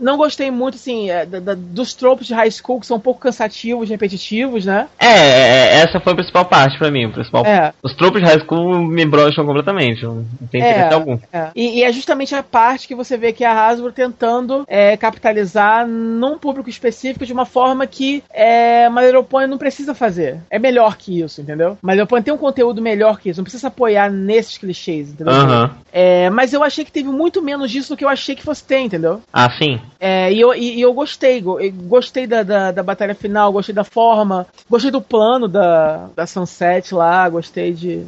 não 0.00 0.16
gostei 0.16 0.50
muito, 0.50 0.76
assim, 0.76 1.10
é, 1.10 1.26
da, 1.26 1.40
da, 1.40 1.54
dos 1.54 1.94
tropos 1.94 2.26
de 2.26 2.34
high 2.34 2.50
school 2.50 2.80
que 2.80 2.86
são 2.86 2.96
um 2.96 3.00
pouco 3.00 3.20
cansativos, 3.20 3.88
repetitivos, 3.88 4.64
né? 4.64 4.88
É, 4.98 5.06
é, 5.06 5.48
é 5.48 5.80
essa 5.80 6.00
foi 6.00 6.12
a 6.12 6.16
principal 6.16 6.44
parte 6.44 6.78
para 6.78 6.90
mim. 6.90 7.10
Principal... 7.10 7.44
É. 7.44 7.72
Os 7.82 7.94
tropos 7.94 8.20
de 8.20 8.26
high 8.26 8.40
school 8.40 8.78
me 8.86 9.04
brocham 9.04 9.44
completamente. 9.44 10.04
Não 10.04 10.24
tem 10.50 10.62
é, 10.62 10.70
interesse 10.70 10.94
algum. 10.94 11.18
É. 11.32 11.50
E, 11.54 11.78
e, 11.78 11.84
é 11.84 11.92
justamente 11.92 12.34
a 12.34 12.42
parte 12.42 12.88
que 12.88 12.94
você 12.94 13.16
vê 13.16 13.32
que 13.32 13.44
a 13.44 13.52
Hasbro 13.52 13.92
tentando 13.92 14.64
é, 14.66 14.96
capitalizar 14.96 15.86
num 15.86 16.38
público 16.38 16.70
específico 16.70 17.26
de 17.26 17.32
uma 17.32 17.44
forma 17.44 17.86
que 17.86 18.22
é, 18.32 18.88
Pony 19.28 19.46
não 19.46 19.58
precisa 19.58 19.94
fazer. 19.94 20.40
É 20.50 20.58
melhor 20.58 20.96
que 20.96 21.20
isso, 21.20 21.40
entendeu? 21.40 21.76
Pony 22.08 22.22
tem 22.22 22.34
um 22.34 22.38
conteúdo 22.38 22.80
melhor 22.80 23.18
que 23.18 23.30
isso. 23.30 23.40
Não 23.40 23.44
precisa 23.44 23.68
apoiar 23.68 24.10
nesses 24.10 24.56
clichês, 24.58 25.10
entendeu? 25.10 25.34
Uhum. 25.34 25.70
É, 25.92 26.30
mas 26.30 26.52
eu 26.52 26.62
achei 26.62 26.84
que 26.84 26.92
teve 26.92 27.08
muito 27.08 27.42
menos 27.42 27.70
disso 27.70 27.90
do 27.90 27.96
que 27.96 28.04
eu 28.04 28.08
achei 28.08 28.34
que 28.34 28.42
fosse 28.42 28.64
ter, 28.64 28.80
entendeu? 28.80 29.20
Ah, 29.32 29.50
sim. 29.50 29.80
É, 30.00 30.32
e, 30.32 30.40
eu, 30.40 30.54
e, 30.54 30.76
e 30.76 30.80
eu 30.80 30.92
gostei, 30.92 31.40
gostei 31.40 32.26
da, 32.26 32.42
da, 32.42 32.72
da, 32.72 32.82
batalha 32.82 33.14
final, 33.14 33.52
gostei 33.52 33.74
da 33.74 33.84
forma, 33.84 34.46
gostei 34.68 34.90
do 34.90 35.00
plano 35.00 35.48
da, 35.48 36.08
da 36.14 36.26
Sunset 36.26 36.94
lá, 36.94 37.28
gostei 37.28 37.72
de. 37.72 38.06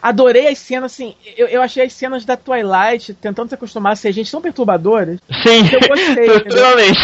Adorei 0.00 0.48
as 0.48 0.58
cenas, 0.58 0.92
assim, 0.92 1.14
eu, 1.36 1.46
eu 1.48 1.62
achei 1.62 1.84
as 1.84 1.92
cenas 1.92 2.24
da 2.24 2.36
Twilight 2.36 3.14
tentando 3.14 3.48
se 3.48 3.54
acostumar 3.54 3.92
a 3.92 3.96
ser 3.96 4.12
gente 4.12 4.30
tão 4.30 4.40
perturbadoras. 4.40 5.18
Sim, 5.42 5.68
eu 5.72 5.88
gostei. 5.88 6.40
Totalmente. 6.40 7.00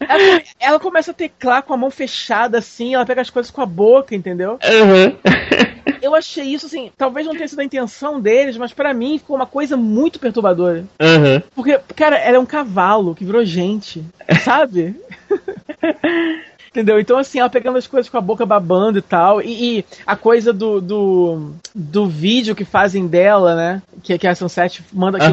Ela, 0.00 0.42
ela, 0.58 0.80
começa 0.80 1.10
a 1.10 1.14
teclar 1.14 1.62
com 1.62 1.74
a 1.74 1.76
mão 1.76 1.90
fechada, 1.90 2.58
assim, 2.58 2.94
ela 2.94 3.04
pega 3.04 3.20
as 3.20 3.30
coisas 3.30 3.50
com 3.50 3.60
a 3.60 3.66
boca, 3.66 4.14
entendeu? 4.14 4.52
Uhum. 4.52 5.16
eu 6.00 6.14
achei 6.14 6.44
isso, 6.44 6.66
assim, 6.66 6.90
talvez 6.96 7.26
não 7.26 7.34
tenha 7.34 7.48
sido 7.48 7.60
a 7.60 7.64
intenção 7.64 8.20
deles, 8.20 8.56
mas 8.56 8.72
para 8.72 8.94
mim 8.94 9.18
ficou 9.18 9.36
uma 9.36 9.46
coisa 9.46 9.76
muito 9.76 10.18
perturbadora. 10.18 10.84
Uhum. 11.00 11.42
Porque, 11.54 11.78
cara, 11.94 12.16
ela 12.16 12.36
é 12.36 12.40
um 12.40 12.46
cavalo 12.46 13.14
que 13.14 13.24
virou 13.24 13.44
gente, 13.44 14.04
sabe? 14.42 14.96
Entendeu? 16.78 17.00
Então, 17.00 17.18
assim, 17.18 17.40
ela 17.40 17.50
pegando 17.50 17.76
as 17.76 17.88
coisas 17.88 18.08
com 18.08 18.16
a 18.16 18.20
boca 18.20 18.46
babando 18.46 19.00
e 19.00 19.02
tal. 19.02 19.42
E, 19.42 19.78
e, 19.78 19.84
a 20.06 20.14
coisa 20.14 20.52
do, 20.52 20.80
do, 20.80 21.50
do 21.74 22.06
vídeo 22.06 22.54
que 22.54 22.64
fazem 22.64 23.08
dela, 23.08 23.56
né? 23.56 23.82
Que, 24.00 24.16
que 24.16 24.28
a 24.28 24.34
Sunset 24.36 24.84
manda, 24.92 25.18
que, 25.18 25.24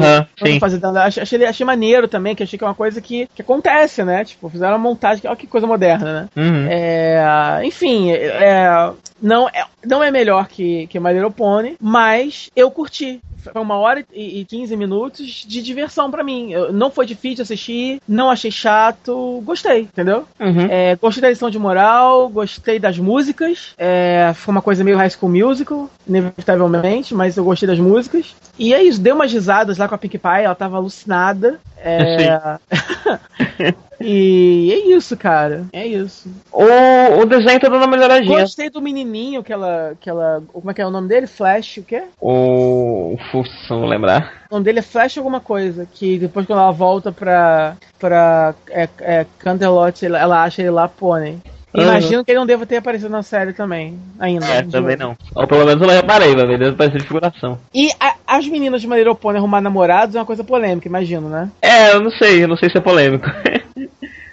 manda 0.44 0.58
fazer 0.58 0.78
dela. 0.78 1.04
Achei, 1.04 1.22
achei, 1.22 1.44
achei 1.44 1.64
maneiro 1.64 2.08
também, 2.08 2.34
que 2.34 2.42
achei 2.42 2.58
que 2.58 2.64
é 2.64 2.66
uma 2.66 2.74
coisa 2.74 3.00
que, 3.00 3.28
que 3.32 3.42
acontece, 3.42 4.02
né? 4.02 4.24
Tipo, 4.24 4.48
fizeram 4.48 4.72
uma 4.72 4.78
montagem, 4.80 5.22
olha 5.24 5.36
que 5.36 5.46
coisa 5.46 5.68
moderna, 5.68 6.22
né? 6.22 6.28
Uhum. 6.34 6.66
É, 6.68 7.60
enfim, 7.62 8.10
é, 8.10 8.90
não, 9.22 9.48
é, 9.48 9.64
não 9.84 10.02
é 10.02 10.10
melhor 10.10 10.48
que, 10.48 10.88
que 10.88 10.98
My 10.98 11.12
Little 11.12 11.30
Pony, 11.30 11.76
mas 11.80 12.50
eu 12.56 12.72
curti 12.72 13.20
foi 13.52 13.62
uma 13.62 13.76
hora 13.76 14.04
e, 14.12 14.44
quinze 14.44 14.66
15 14.66 14.76
minutos 14.76 15.44
de 15.46 15.62
diversão 15.62 16.10
para 16.10 16.24
mim. 16.24 16.52
Eu, 16.52 16.72
não 16.72 16.90
foi 16.90 17.06
difícil 17.06 17.42
assistir, 17.42 18.00
não 18.08 18.30
achei 18.30 18.50
chato, 18.50 19.42
gostei, 19.44 19.82
entendeu? 19.82 20.24
Uhum. 20.40 20.66
É, 20.68 20.96
gostei 20.96 21.22
da 21.22 21.30
lição 21.30 21.50
de 21.50 21.58
moral, 21.58 22.28
gostei 22.28 22.78
das 22.78 22.98
músicas. 22.98 23.74
É, 23.78 24.32
foi 24.34 24.52
uma 24.52 24.62
coisa 24.62 24.82
meio 24.82 24.96
High 24.96 25.10
School 25.10 25.30
Musical, 25.30 25.90
inevitavelmente, 26.06 27.14
mas 27.14 27.36
eu 27.36 27.44
gostei 27.44 27.66
das 27.66 27.78
músicas. 27.78 28.34
E 28.58 28.74
é 28.74 28.82
isso, 28.82 29.00
dei 29.00 29.12
umas 29.12 29.32
risadas 29.32 29.78
lá 29.78 29.88
com 29.88 29.94
a 29.94 29.98
Pink 29.98 30.18
Pie, 30.18 30.42
ela 30.42 30.54
tava 30.54 30.76
alucinada. 30.76 31.60
É... 31.76 32.58
E 34.00 34.72
é 34.72 34.94
isso, 34.94 35.16
cara. 35.16 35.66
É 35.72 35.86
isso. 35.86 36.30
O, 36.52 37.20
o 37.20 37.24
desenho 37.24 37.58
tá 37.58 37.68
dando 37.68 37.78
uma 37.78 37.86
melhoradinha. 37.86 38.40
Gostei 38.40 38.68
do 38.68 38.82
menininho 38.82 39.42
que 39.42 39.52
ela, 39.52 39.94
que 39.98 40.10
ela. 40.10 40.42
Como 40.52 40.70
é 40.70 40.74
que 40.74 40.82
é 40.82 40.86
o 40.86 40.90
nome 40.90 41.08
dele? 41.08 41.26
Flash, 41.26 41.78
o 41.78 41.82
quê? 41.82 42.04
O. 42.20 43.16
Fuxa, 43.30 43.74
não 43.74 43.86
lembrar. 43.86 44.44
O 44.50 44.54
nome 44.54 44.64
dele 44.64 44.80
é 44.80 44.82
Flash 44.82 45.16
alguma 45.16 45.40
coisa. 45.40 45.88
Que 45.90 46.18
depois 46.18 46.46
quando 46.46 46.58
ela 46.60 46.72
volta 46.72 47.10
pra. 47.10 47.76
pra. 47.98 48.54
É, 48.68 48.88
é 49.00 49.26
Canterlot, 49.38 50.04
ela 50.04 50.42
acha 50.42 50.60
ele 50.60 50.70
lá 50.70 50.88
pônei. 50.88 51.38
Imagino 51.82 52.18
uhum. 52.18 52.24
que 52.24 52.30
ele 52.30 52.38
não 52.38 52.46
deva 52.46 52.66
ter 52.66 52.76
aparecido 52.76 53.10
na 53.10 53.22
série 53.22 53.52
também, 53.52 53.98
ainda. 54.18 54.46
É, 54.46 54.62
também 54.62 54.96
não. 54.96 55.16
Ou 55.34 55.46
pelo 55.46 55.64
menos 55.64 55.80
eu 55.80 55.86
não 55.86 55.94
reparei, 55.94 56.34
vai 56.34 56.46
ver, 56.46 56.58
deve 56.58 56.70
aparecer 56.72 56.98
de 57.00 57.06
figuração. 57.06 57.58
E 57.74 57.90
a, 58.00 58.14
as 58.26 58.46
meninas 58.46 58.80
de 58.80 58.86
Maneiro 58.86 59.14
Pony 59.14 59.38
arrumar 59.38 59.60
namorados 59.60 60.14
é 60.14 60.18
uma 60.18 60.26
coisa 60.26 60.42
polêmica, 60.42 60.88
imagino, 60.88 61.28
né? 61.28 61.50
É, 61.60 61.92
eu 61.92 62.00
não 62.00 62.10
sei, 62.10 62.42
eu 62.42 62.48
não 62.48 62.56
sei 62.56 62.70
se 62.70 62.78
é 62.78 62.80
polêmico. 62.80 63.26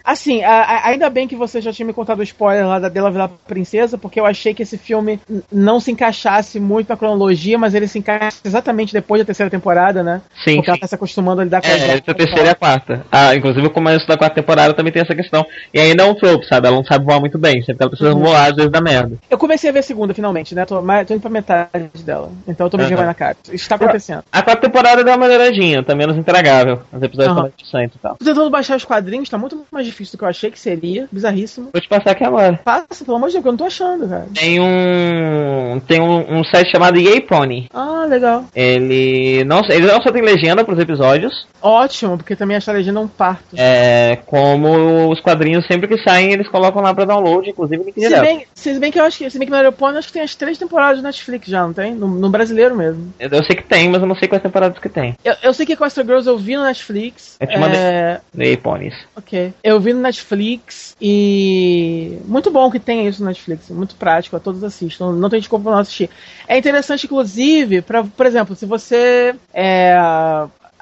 Assim, 0.03 0.43
a, 0.43 0.51
a, 0.63 0.87
ainda 0.89 1.09
bem 1.09 1.27
que 1.27 1.35
você 1.35 1.61
já 1.61 1.71
tinha 1.71 1.85
me 1.85 1.93
contado 1.93 2.19
o 2.19 2.23
spoiler 2.23 2.67
lá 2.67 2.77
da 2.77 2.89
dela 2.89 3.09
virar 3.09 3.29
princesa, 3.47 3.97
porque 3.97 4.19
eu 4.19 4.25
achei 4.25 4.53
que 4.53 4.63
esse 4.63 4.77
filme 4.77 5.19
não 5.51 5.79
se 5.79 5.91
encaixasse 5.91 6.59
muito 6.59 6.89
na 6.89 6.97
cronologia, 6.97 7.57
mas 7.57 7.73
ele 7.73 7.87
se 7.87 7.99
encaixa 7.99 8.37
exatamente 8.43 8.91
depois 8.91 9.21
da 9.21 9.25
terceira 9.25 9.49
temporada, 9.49 10.03
né? 10.03 10.21
Sim. 10.43 10.55
Porque 10.55 10.65
sim. 10.65 10.71
ela 10.71 10.77
tá 10.79 10.87
se 10.87 10.95
acostumando 10.95 11.41
a 11.41 11.43
lidar 11.45 11.61
com 11.61 11.67
É, 11.67 11.73
as 11.73 11.81
entre 11.95 12.11
a 12.11 12.13
terceira 12.13 12.45
e 12.47 12.49
a 12.49 12.55
quarta. 12.55 13.05
Ah, 13.11 13.33
inclusive 13.35 13.65
o 13.65 13.69
começo 13.69 14.05
da 14.07 14.17
quarta 14.17 14.35
temporada 14.35 14.73
também 14.73 14.91
tem 14.91 15.01
essa 15.01 15.15
questão. 15.15 15.45
E 15.73 15.79
ainda 15.79 16.03
é 16.03 16.05
um 16.05 16.15
trope, 16.15 16.45
sabe? 16.47 16.67
Ela 16.67 16.75
não 16.75 16.83
sabe 16.85 17.05
voar 17.05 17.19
muito 17.21 17.37
bem, 17.37 17.61
sempre 17.61 17.77
ela 17.83 17.89
precisa 17.89 18.13
Uhum. 18.13 18.23
voar 18.23 18.49
às 18.49 18.55
vezes 18.55 18.71
da 18.71 18.81
merda. 18.81 19.17
Eu 19.29 19.37
comecei 19.37 19.69
a 19.69 19.73
ver 19.73 19.79
a 19.79 19.83
segunda, 19.83 20.13
finalmente, 20.13 20.53
né? 20.53 20.65
Tô, 20.65 20.81
mais- 20.81 21.07
tô 21.07 21.13
indo 21.13 21.21
pra 21.21 21.29
metade 21.29 22.03
dela. 22.05 22.29
Então 22.45 22.67
eu 22.67 22.69
tô 22.69 22.77
me 22.77 22.83
jogando 22.83 23.05
na 23.05 23.13
cara. 23.13 23.37
Isso 23.51 23.69
tá 23.69 23.75
acontecendo. 23.75 24.23
A 24.31 24.41
quarta 24.41 24.61
temporada 24.61 25.01
deu 25.03 25.13
uma 25.13 25.25
melhoradinha, 25.25 25.81
tá 25.81 25.95
menos 25.95 26.17
intragável. 26.17 26.81
Os 26.91 27.01
episódios 27.01 27.31
Aham. 27.31 27.31
estão 27.31 27.41
mais 27.43 27.53
interessantes 27.53 27.95
e 27.95 27.99
tal. 27.99 28.15
Tô 28.17 28.25
tentando 28.25 28.49
baixar 28.49 28.75
os 28.75 28.83
quadrinhos, 28.85 29.29
tá 29.29 29.37
muito 29.37 29.65
mais 29.71 29.92
difícil 29.93 30.13
do 30.13 30.17
que 30.19 30.23
eu 30.25 30.29
achei 30.29 30.51
que 30.51 30.59
seria. 30.59 31.07
Bizarríssimo. 31.11 31.69
Vou 31.71 31.81
te 31.81 31.87
passar 31.87 32.11
aqui 32.11 32.23
agora. 32.23 32.59
Passa, 32.63 33.05
pelo 33.05 33.17
amor 33.17 33.27
de 33.27 33.33
Deus, 33.33 33.43
que 33.43 33.47
eu 33.47 33.51
não 33.51 33.57
tô 33.57 33.65
achando, 33.65 34.07
cara. 34.07 34.27
Tem 34.33 34.59
um. 34.59 35.79
Tem 35.87 36.01
um, 36.01 36.39
um 36.39 36.43
site 36.43 36.71
chamado 36.71 36.99
Yay 36.99 37.21
Pony. 37.21 37.67
Ah, 37.73 38.05
legal. 38.07 38.45
Ele 38.55 39.43
não, 39.45 39.61
ele 39.69 39.87
não 39.87 40.01
só 40.01 40.11
tem 40.11 40.21
legenda 40.21 40.63
pros 40.63 40.79
episódios, 40.79 41.47
Ótimo, 41.61 42.17
porque 42.17 42.35
também 42.35 42.57
essa 42.57 42.71
legenda 42.73 42.99
é 42.99 43.03
um 43.03 43.07
parto. 43.07 43.55
é, 43.57 44.17
como 44.25 45.09
os 45.09 45.21
quadrinhos 45.21 45.65
sempre 45.65 45.87
que 45.87 45.97
saem 46.03 46.33
eles 46.33 46.47
colocam 46.49 46.81
lá 46.81 46.93
pra 46.93 47.05
download, 47.05 47.49
inclusive 47.49 47.81
link 47.83 47.93
Se 47.95 48.01
direto. 48.07 48.21
bem, 48.21 48.45
se 48.53 48.79
bem 48.79 48.91
que 48.91 48.99
eu 48.99 49.03
acho 49.05 49.17
que, 49.17 49.29
se 49.29 49.37
bem 49.39 49.45
que 49.47 49.51
no 49.51 49.57
Aeroporto, 49.57 49.97
acho 49.97 50.07
que 50.07 50.13
tem 50.13 50.21
as 50.23 50.35
três 50.35 50.57
temporadas 50.57 50.97
do 50.97 51.03
Netflix 51.03 51.47
já, 51.47 51.61
não 51.63 51.71
tem? 51.73 51.93
No, 51.93 52.07
no 52.07 52.29
brasileiro 52.29 52.75
mesmo. 52.75 53.13
Eu, 53.19 53.29
eu 53.29 53.43
sei 53.45 53.55
que 53.55 53.63
tem, 53.63 53.89
mas 53.89 54.01
eu 54.01 54.07
não 54.07 54.15
sei 54.15 54.27
quais 54.27 54.43
temporadas 54.43 54.77
que 54.79 54.89
tem. 54.89 55.15
Eu, 55.23 55.35
eu 55.41 55.53
sei 55.53 55.65
que 55.65 55.75
Costa 55.75 56.03
Girls 56.03 56.27
eu 56.27 56.37
vi 56.37 56.55
no 56.57 56.63
Netflix. 56.63 57.37
Eu 57.39 57.47
te 57.47 57.57
mandei. 57.57 57.79
É, 57.79 58.19
No 58.33 58.57
Ponies. 58.57 58.95
ok. 59.15 59.53
Eu 59.63 59.79
vi 59.83 59.93
no 59.93 60.01
Netflix 60.01 60.95
e. 61.01 62.17
Muito 62.25 62.49
bom 62.49 62.71
que 62.71 62.79
tenha 62.79 63.07
isso 63.07 63.21
no 63.21 63.27
Netflix. 63.27 63.69
Muito 63.69 63.95
prático, 63.95 64.35
a 64.35 64.39
todos 64.39 64.63
assistam. 64.63 65.11
Não 65.13 65.29
tem 65.29 65.39
desculpa 65.39 65.63
pra 65.63 65.73
não 65.73 65.79
assistir. 65.79 66.09
É 66.47 66.57
interessante, 66.57 67.05
inclusive, 67.05 67.81
pra, 67.81 68.03
por 68.03 68.25
exemplo, 68.25 68.55
se 68.55 68.65
você. 68.65 69.35
É, 69.53 69.95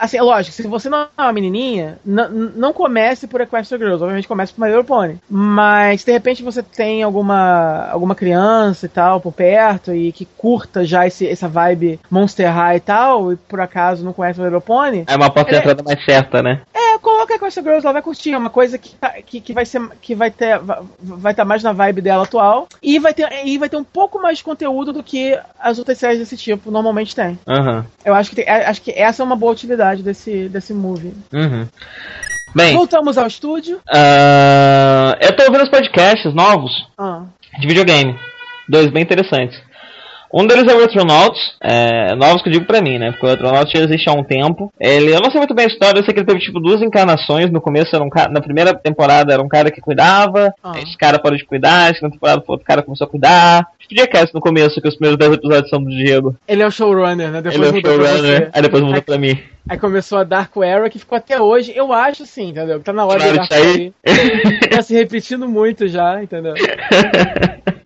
Assim, 0.02 0.18
é 0.18 0.22
lógico, 0.24 0.56
se 0.56 0.68
você 0.68 0.90
não 0.90 1.04
é 1.04 1.22
uma 1.22 1.32
menininha, 1.32 2.00
não 2.04 2.74
comece 2.74 3.28
por 3.28 3.40
Equestria 3.40 3.78
Girls, 3.78 4.02
obviamente 4.02 4.28
comece 4.28 4.52
por 4.52 4.60
My 4.62 4.68
Little 4.68 4.84
Pony. 4.84 5.20
Mas 5.30 6.04
de 6.04 6.12
repente 6.12 6.42
você 6.42 6.64
tem 6.64 7.04
alguma, 7.04 7.88
alguma 7.92 8.16
criança 8.16 8.88
e 8.88 8.90
tal 8.90 9.22
por 9.22 9.32
perto 9.32 9.94
e 9.94 10.12
que 10.12 10.26
curta 10.26 10.84
já 10.84 11.06
esse, 11.06 11.28
essa 11.28 11.48
vibe 11.48 12.00
Monster 12.10 12.52
High 12.52 12.78
e 12.78 12.80
tal, 12.80 13.32
e 13.32 13.36
por 13.36 13.60
acaso 13.62 14.04
não 14.04 14.12
conhece 14.12 14.40
My 14.40 14.46
Little 14.46 14.62
Pony, 14.62 15.04
É 15.06 15.16
uma 15.16 15.30
porta 15.30 15.52
de 15.52 15.58
É. 15.58 15.60
entrada 15.60 15.84
mais 15.84 16.04
certa, 16.04 16.42
né? 16.42 16.62
Coloca 17.02 17.34
Equestria 17.34 17.64
Girls, 17.64 17.86
ela 17.86 17.94
vai 17.94 18.02
curtir, 18.02 18.32
é 18.34 18.38
uma 18.38 18.50
coisa 18.50 18.78
que, 18.78 18.96
tá- 18.96 19.16
que, 19.26 19.42
que 19.42 19.54
vai 19.54 19.66
ser 19.66 19.82
que 20.02 20.14
vai 20.16 20.30
ter 20.32 20.60
vai- 20.60 21.32
estar 21.34 21.44
mais 21.46 21.64
na 21.64 21.74
vibe 21.74 22.02
dela 22.02 22.24
atual 22.24 22.68
e 22.82 23.00
vai 23.00 23.14
ter 23.14 23.28
e 23.46 23.58
vai 23.58 23.68
ter 23.70 23.78
um 23.78 23.84
pouco 23.84 24.22
mais 24.22 24.38
de 24.38 24.44
conteúdo 24.44 24.94
do 24.94 25.04
que 25.04 25.38
as 25.60 25.78
outras 25.80 25.98
séries 25.98 26.20
desse 26.20 26.38
tipo 26.38 26.72
normalmente 26.72 27.16
tem. 27.16 27.38
Aham. 27.48 27.86
Eu 28.06 28.14
acho 28.14 28.30
que 28.30 28.36
tem- 28.38 28.46
é- 28.48 28.66
acho 28.66 28.82
que 28.82 28.92
essa 28.92 29.22
é 29.22 29.26
uma 29.26 29.36
boa 29.36 29.52
utilidade 29.52 30.04
desse 30.04 30.48
desse 30.50 30.74
movie. 30.74 31.14
Uhum. 31.34 31.68
Bem, 32.56 32.76
Voltamos 32.76 33.18
ao 33.18 33.28
estúdio. 33.28 33.80
ah, 33.94 35.18
eu 35.22 35.36
tô 35.36 35.44
ouvindo 35.44 35.64
os 35.64 35.70
podcasts 35.70 36.34
novos 36.34 36.72
Ah, 36.98 37.24
de 37.60 37.68
videogame. 37.68 38.18
Dois 38.68 38.90
bem 38.92 39.04
interessantes. 39.04 39.62
Um 40.34 40.48
deles 40.48 40.68
é 40.72 40.76
o 40.76 40.80
Retronauts, 40.80 41.40
é, 41.62 42.16
novos 42.16 42.42
que 42.42 42.50
eu 42.50 42.54
digo 42.54 42.66
pra 42.66 42.82
mim, 42.82 42.98
né? 42.98 43.12
Porque 43.12 43.26
o 43.26 43.30
Retronauts 43.30 43.72
já 43.72 43.80
existe 43.84 44.10
há 44.10 44.14
um 44.14 44.24
tempo. 44.24 44.72
Ele, 44.80 45.14
eu 45.14 45.20
não 45.20 45.30
sei 45.30 45.40
muito 45.40 45.54
bem 45.54 45.66
a 45.66 45.68
história, 45.68 46.00
eu 46.00 46.04
sei 46.06 46.14
que 46.14 46.20
ele 46.22 46.28
teve 46.28 46.40
tipo 46.40 46.60
duas 46.60 46.82
encarnações. 46.82 47.52
No 47.52 47.60
começo 47.62 47.96
era 47.96 48.04
um 48.04 48.10
cara, 48.10 48.32
na 48.32 48.42
primeira 48.42 48.74
temporada 48.74 49.34
era 49.34 49.42
um 49.42 49.48
cara 49.50 49.70
que 49.72 49.82
cuidava, 49.82 50.54
Ah. 50.64 50.74
esse 50.82 50.98
cara 50.98 51.20
parou 51.20 51.38
de 51.38 51.46
cuidar, 51.46 51.90
na 51.90 51.94
segunda 51.94 52.14
temporada 52.14 52.44
outro 52.48 52.66
cara 52.66 52.82
começou 52.82 53.06
a 53.06 53.10
cuidar. 53.10 53.68
Podia 53.90 54.08
cast 54.08 54.34
no 54.34 54.40
começo, 54.40 54.80
que 54.82 54.88
os 54.88 54.96
primeiros 54.96 55.20
10 55.20 55.34
episódios 55.34 55.70
são 55.70 55.84
do 55.84 55.90
Diego. 55.90 56.34
ele 56.48 56.62
é 56.64 56.68
o 56.68 56.72
showrunner, 56.72 57.30
né? 57.30 57.42
Depois 57.42 57.74
ele 57.74 57.86
é 57.86 57.90
o 57.90 57.94
showrunner, 58.06 58.50
aí 58.54 58.62
depois 58.62 58.82
mudou 58.84 59.02
pra 59.02 59.18
mim. 59.18 59.38
Aí 59.70 59.78
começou 59.78 60.18
a 60.18 60.24
Dark 60.24 60.56
Era, 60.58 60.90
que 60.90 60.98
ficou 60.98 61.18
até 61.18 61.40
hoje. 61.42 61.74
Eu 61.76 61.92
acho 61.92 62.26
sim, 62.26 62.50
entendeu? 62.52 62.80
Tá 62.80 62.94
na 62.94 63.06
hora 63.06 63.20
de 63.20 63.32
de 63.32 63.36
Dark. 63.38 63.52
Era. 63.52 64.70
Tá 64.78 64.82
se 64.82 64.94
repetindo 64.94 65.48
muito 65.48 65.90
já, 65.90 66.24
entendeu? 66.24 66.54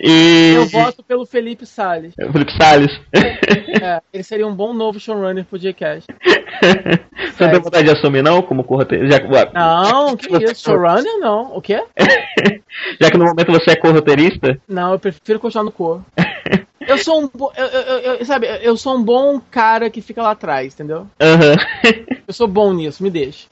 e. 0.00 0.54
Eu 0.54 0.66
voto 0.66 1.02
pelo 1.02 1.26
Felipe 1.26 1.66
Salles. 1.66 2.14
Felipe 2.14 2.52
Salles. 2.56 3.00
É, 3.12 4.00
ele 4.12 4.22
seria 4.22 4.46
um 4.46 4.54
bom 4.54 4.72
novo 4.72 4.98
showrunner 4.98 5.44
pro 5.44 5.58
Jcast. 5.58 6.06
Você 6.60 7.44
não 7.44 7.50
tem 7.52 7.60
vontade 7.60 7.84
de 7.84 7.90
assumir, 7.90 8.22
não? 8.22 8.42
Como 8.42 8.64
corroteiro? 8.64 9.10
Já, 9.10 9.18
Não, 9.54 10.16
que 10.16 10.44
isso? 10.44 10.64
Showrunner 10.64 11.18
não. 11.18 11.56
O 11.56 11.60
quê? 11.62 11.82
já 13.00 13.10
que 13.10 13.16
no 13.16 13.24
momento 13.24 13.52
você 13.52 13.70
é 13.70 13.76
corroteirista, 13.76 14.60
Não, 14.68 14.92
eu 14.92 14.98
prefiro 14.98 15.40
continuar 15.40 15.64
no 15.64 15.72
cor. 15.72 16.02
Eu 16.86 16.96
sou 16.98 17.20
um 17.22 17.28
bo... 17.32 17.52
eu, 17.56 17.66
eu, 17.66 18.14
eu- 18.14 18.24
sabe, 18.24 18.46
eu 18.62 18.76
sou 18.76 18.96
um 18.96 19.02
bom 19.02 19.40
cara 19.50 19.90
que 19.90 20.00
fica 20.00 20.22
lá 20.22 20.30
atrás, 20.30 20.72
entendeu? 20.74 21.06
Aham. 21.20 21.54
Eu 22.30 22.34
sou 22.34 22.46
bom 22.46 22.72
nisso, 22.72 23.02
me 23.02 23.10
deixa. 23.10 23.48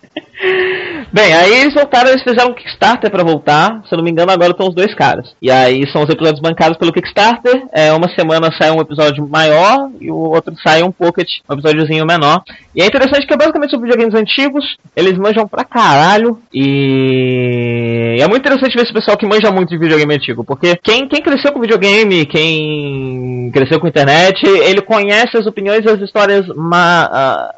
Bem, 1.12 1.34
aí 1.34 1.52
eles 1.62 1.74
voltaram, 1.74 2.10
eles 2.10 2.22
fizeram 2.22 2.50
um 2.50 2.54
Kickstarter 2.54 3.10
pra 3.10 3.24
voltar. 3.24 3.82
Se 3.88 3.92
eu 3.92 3.96
não 3.96 4.04
me 4.04 4.10
engano, 4.12 4.30
agora 4.30 4.52
estão 4.52 4.68
os 4.68 4.74
dois 4.74 4.94
caras. 4.94 5.34
E 5.42 5.50
aí 5.50 5.84
são 5.90 6.04
os 6.04 6.08
episódios 6.08 6.40
bancados 6.40 6.78
pelo 6.78 6.92
Kickstarter. 6.92 7.66
É, 7.72 7.92
uma 7.92 8.08
semana 8.14 8.52
sai 8.56 8.70
um 8.70 8.80
episódio 8.80 9.26
maior 9.28 9.90
e 10.00 10.12
o 10.12 10.16
outro 10.16 10.54
sai 10.62 10.84
um 10.84 10.92
pocket, 10.92 11.28
um 11.50 11.54
episódiozinho 11.54 12.06
menor. 12.06 12.40
E 12.72 12.80
é 12.80 12.86
interessante 12.86 13.26
que 13.26 13.34
é 13.34 13.36
basicamente 13.36 13.70
sobre 13.70 13.90
videogames 13.90 14.14
antigos. 14.14 14.64
Eles 14.94 15.18
manjam 15.18 15.48
pra 15.48 15.64
caralho. 15.64 16.38
E 16.52 18.16
é 18.20 18.28
muito 18.28 18.42
interessante 18.46 18.76
ver 18.76 18.84
esse 18.84 18.92
pessoal 18.92 19.16
que 19.16 19.26
manja 19.26 19.50
muito 19.50 19.70
de 19.70 19.78
videogame 19.78 20.14
antigo. 20.14 20.44
Porque 20.44 20.76
quem, 20.76 21.08
quem 21.08 21.20
cresceu 21.20 21.52
com 21.52 21.60
videogame, 21.60 22.24
quem 22.26 23.17
cresceu 23.52 23.80
com 23.80 23.88
internet, 23.88 24.44
ele 24.46 24.80
conhece 24.80 25.36
as 25.36 25.46
opiniões 25.46 25.84
e 25.84 25.88
as 25.88 26.00
histórias 26.00 26.46
ma- 26.48 27.08
ah, 27.12 27.50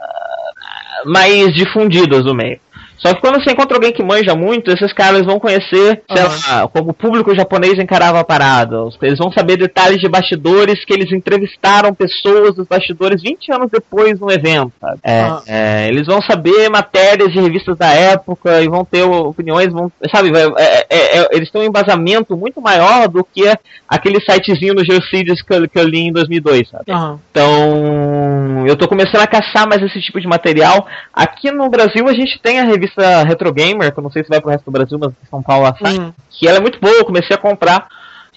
mais 1.05 1.55
difundidas 1.55 2.25
do 2.25 2.35
meio. 2.35 2.59
Só 3.03 3.15
que 3.15 3.20
quando 3.23 3.43
você 3.43 3.51
encontra 3.53 3.77
alguém 3.77 3.93
que 3.93 4.03
manja 4.03 4.35
muito, 4.35 4.70
esses 4.70 4.93
caras 4.93 5.25
vão 5.25 5.41
conhecer, 5.41 6.03
sei 6.12 6.23
lá, 6.23 6.69
como 6.69 6.91
o 6.91 6.95
público 6.95 7.35
japonês 7.35 7.79
encarava 7.79 8.20
a 8.20 8.25
parada. 8.25 8.77
Eles 9.01 9.19
vão 9.19 9.33
saber 9.33 9.57
detalhes 9.57 9.99
de 10.01 10.09
bastidores 10.09 10.85
que 10.85 10.93
eles 10.93 11.11
entrevistaram 11.11 11.95
pessoas 11.95 12.55
dos 12.55 12.67
bastidores 12.67 13.23
20 13.23 13.53
anos 13.53 13.70
depois 13.70 14.20
no 14.20 14.31
evento, 14.31 14.73
sabe? 14.79 15.01
É, 15.03 15.27
é, 15.47 15.89
eles 15.89 16.07
vão 16.07 16.20
saber 16.20 16.69
matérias 16.69 17.33
de 17.33 17.41
revistas 17.41 17.77
da 17.79 17.89
época 17.89 18.61
e 18.61 18.69
vão 18.69 18.85
ter 18.85 19.03
opiniões, 19.03 19.73
vão, 19.73 19.91
sabe? 20.15 20.31
vai- 20.31 20.53
é- 20.59 20.87
é- 20.91 21.19
é- 21.20 21.29
eles 21.33 21.51
têm 21.51 21.62
um 21.62 21.67
embasamento 21.67 22.37
muito 22.37 22.61
maior 22.61 23.09
do 23.09 23.25
que 23.25 23.51
aquele 23.89 24.20
sitezinho 24.20 24.75
do 24.75 24.85
Geocities 24.85 25.41
que 25.41 25.55
eu, 25.55 25.67
que 25.69 25.79
eu 25.79 25.89
li 25.89 26.01
em 26.09 26.12
2002, 26.12 26.69
sabe? 26.69 26.85
Aham. 26.91 27.19
Então, 27.31 28.65
eu 28.67 28.77
tô 28.77 28.87
começando 28.87 29.23
a 29.23 29.27
caçar 29.27 29.67
mais 29.67 29.83
esse 29.83 30.01
tipo 30.01 30.20
de 30.20 30.27
material. 30.27 30.87
Aqui 31.15 31.51
no 31.51 31.69
Brasil 31.70 32.07
a 32.07 32.12
gente 32.12 32.39
tem 32.43 32.61
a 32.61 32.65
revista 32.65 32.90
Retro 33.27 33.52
Gamer, 33.52 33.93
que 33.93 33.99
eu 33.99 34.02
não 34.02 34.10
sei 34.10 34.23
se 34.23 34.28
vai 34.28 34.41
pro 34.41 34.51
resto 34.51 34.65
do 34.65 34.70
Brasil, 34.70 34.99
mas 34.99 35.10
em 35.10 35.28
São 35.31 35.43
Paulo 35.43 35.67
ela 35.67 35.77
sai, 35.81 35.99
Hum. 35.99 36.12
que 36.31 36.47
ela 36.49 36.59
é 36.59 36.60
muito 36.60 36.81
boa, 36.81 36.94
eu 36.94 37.05
comecei 37.05 37.35
a 37.35 37.39
comprar. 37.41 37.89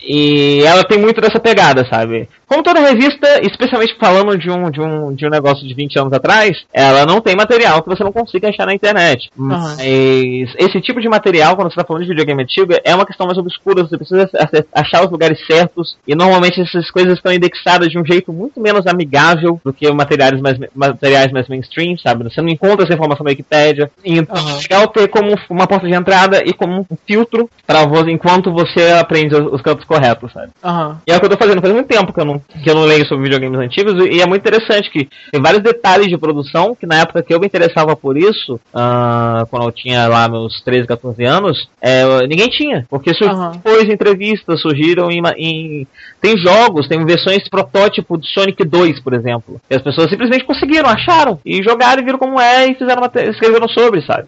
E 0.06 0.62
ela 0.66 0.84
tem 0.84 1.00
muito 1.00 1.22
dessa 1.22 1.40
pegada, 1.40 1.86
sabe? 1.90 2.28
Como 2.48 2.64
toda 2.64 2.80
revista, 2.80 3.40
especialmente 3.42 3.96
falando 4.00 4.38
de 4.38 4.50
um, 4.50 4.70
de 4.70 4.82
um, 4.82 5.14
de 5.14 5.26
um 5.26 5.30
negócio 5.30 5.68
de 5.68 5.74
20 5.74 6.00
anos 6.00 6.14
atrás, 6.14 6.66
ela 6.74 7.06
não 7.06 7.22
tem 7.22 7.36
material 7.36 7.82
que 7.82 7.90
você 7.90 8.04
não 8.04 8.12
consiga 8.12 8.50
achar 8.50 8.66
na 8.66 8.74
internet. 8.74 9.30
Mas 9.36 10.54
esse 10.58 10.82
tipo 10.82 11.02
de 11.02 11.10
material, 11.10 11.56
quando 11.56 11.70
você 11.70 11.80
está 11.80 11.86
falando 11.86 12.04
de 12.04 12.10
videogame 12.10 12.44
antigo, 12.44 12.74
é 12.84 12.94
uma 12.96 13.06
questão 13.06 13.26
mais 13.26 13.38
obscura, 13.38 13.84
você 13.84 13.98
precisa 13.98 14.30
achar 14.74 15.04
os 15.04 15.12
lugares 15.12 15.40
certos, 15.46 15.98
e 16.08 16.16
normalmente 16.16 16.62
essas 16.62 16.90
coisas 16.92 17.14
estão 17.14 17.34
indexadas 17.34 17.90
de 17.90 17.98
um 17.98 18.06
jeito 18.06 18.32
muito 18.32 18.60
menos 18.60 18.86
amigável 18.88 19.60
do 19.64 19.74
que 19.74 19.92
materiais 19.92 20.40
mais, 20.42 20.58
materiais 20.74 21.32
mais 21.32 21.48
mainstream, 21.48 21.98
sabe? 21.98 22.24
Você 22.24 22.42
não 22.42 22.50
encontra 22.50 22.86
essa 22.86 22.94
informação 22.94 23.24
na 23.24 23.30
Wikipedia. 23.30 23.90
Então 24.04 24.36
Aham. 24.36 24.58
é 24.58 24.62
legal 24.62 24.88
ter 24.88 25.08
como 25.08 25.36
uma 25.50 25.68
porta 25.68 25.88
de 25.88 25.94
entrada 25.94 26.44
e 26.46 26.54
como 26.54 26.86
um 26.90 26.98
filtro 27.08 27.50
para 27.66 27.86
você, 27.86 28.12
enquanto 28.12 28.52
você 28.52 28.92
aprende 29.00 29.36
os, 29.36 29.54
os 29.54 29.62
campos 29.62 29.86
corretos, 29.86 30.32
sabe? 30.32 30.52
Aham. 30.64 31.00
E 31.08 31.12
é 31.12 31.16
o 31.16 31.20
que 31.20 31.26
eu 31.26 31.30
tô 31.30 31.38
fazendo, 31.38 31.62
faz 31.62 31.74
muito 31.74 31.88
tempo 31.88 32.14
que 32.14 32.20
eu 32.20 32.26
não, 32.26 32.33
que 32.40 32.70
eu 32.70 32.76
não 32.76 32.84
leio 32.86 33.06
sobre 33.08 33.24
videogames 33.24 33.60
antigos, 33.60 33.94
e 34.06 34.22
é 34.22 34.26
muito 34.26 34.42
interessante 34.42 34.90
que 34.90 35.08
tem 35.32 35.42
vários 35.42 35.62
detalhes 35.64 36.08
de 36.08 36.18
produção, 36.18 36.76
que 36.76 36.86
na 36.86 37.00
época 37.00 37.22
que 37.24 37.34
eu 37.34 37.40
me 37.40 37.48
interessava 37.48 37.96
por 37.96 38.18
isso, 38.18 38.60
ah, 38.74 39.46
quando 39.50 39.64
eu 39.66 39.72
tinha 39.72 40.08
lá 40.08 40.28
meus 40.28 40.62
13, 40.64 40.88
14 40.88 41.24
anos, 41.24 41.68
é, 41.82 42.04
ninguém 42.28 42.48
tinha. 42.50 42.86
Porque 42.90 43.14
surgiram 43.14 43.42
Aham. 43.42 43.62
depois 43.64 43.84
entrevistas, 43.90 44.62
surgiram 44.62 45.10
em, 45.12 45.22
em- 45.38 45.88
Tem 46.22 46.38
jogos, 46.38 46.88
tem 46.88 47.04
versões 47.06 47.48
protótipo 47.50 48.18
de 48.18 48.28
Sonic 48.28 48.64
2, 48.64 49.00
por 49.02 49.14
exemplo. 49.14 49.60
E 49.70 49.76
as 49.76 49.82
pessoas 49.82 50.10
simplesmente 50.10 50.46
conseguiram, 50.46 50.90
acharam, 50.90 51.40
e 51.46 51.62
jogaram 51.64 52.02
e 52.02 52.06
viram 52.06 52.18
como 52.20 52.40
é, 52.40 52.68
e 52.68 52.76
fizeram 52.76 53.02
mate- 53.02 53.30
escreveram 53.30 53.68
sobre, 53.68 54.02
sabe? 54.02 54.28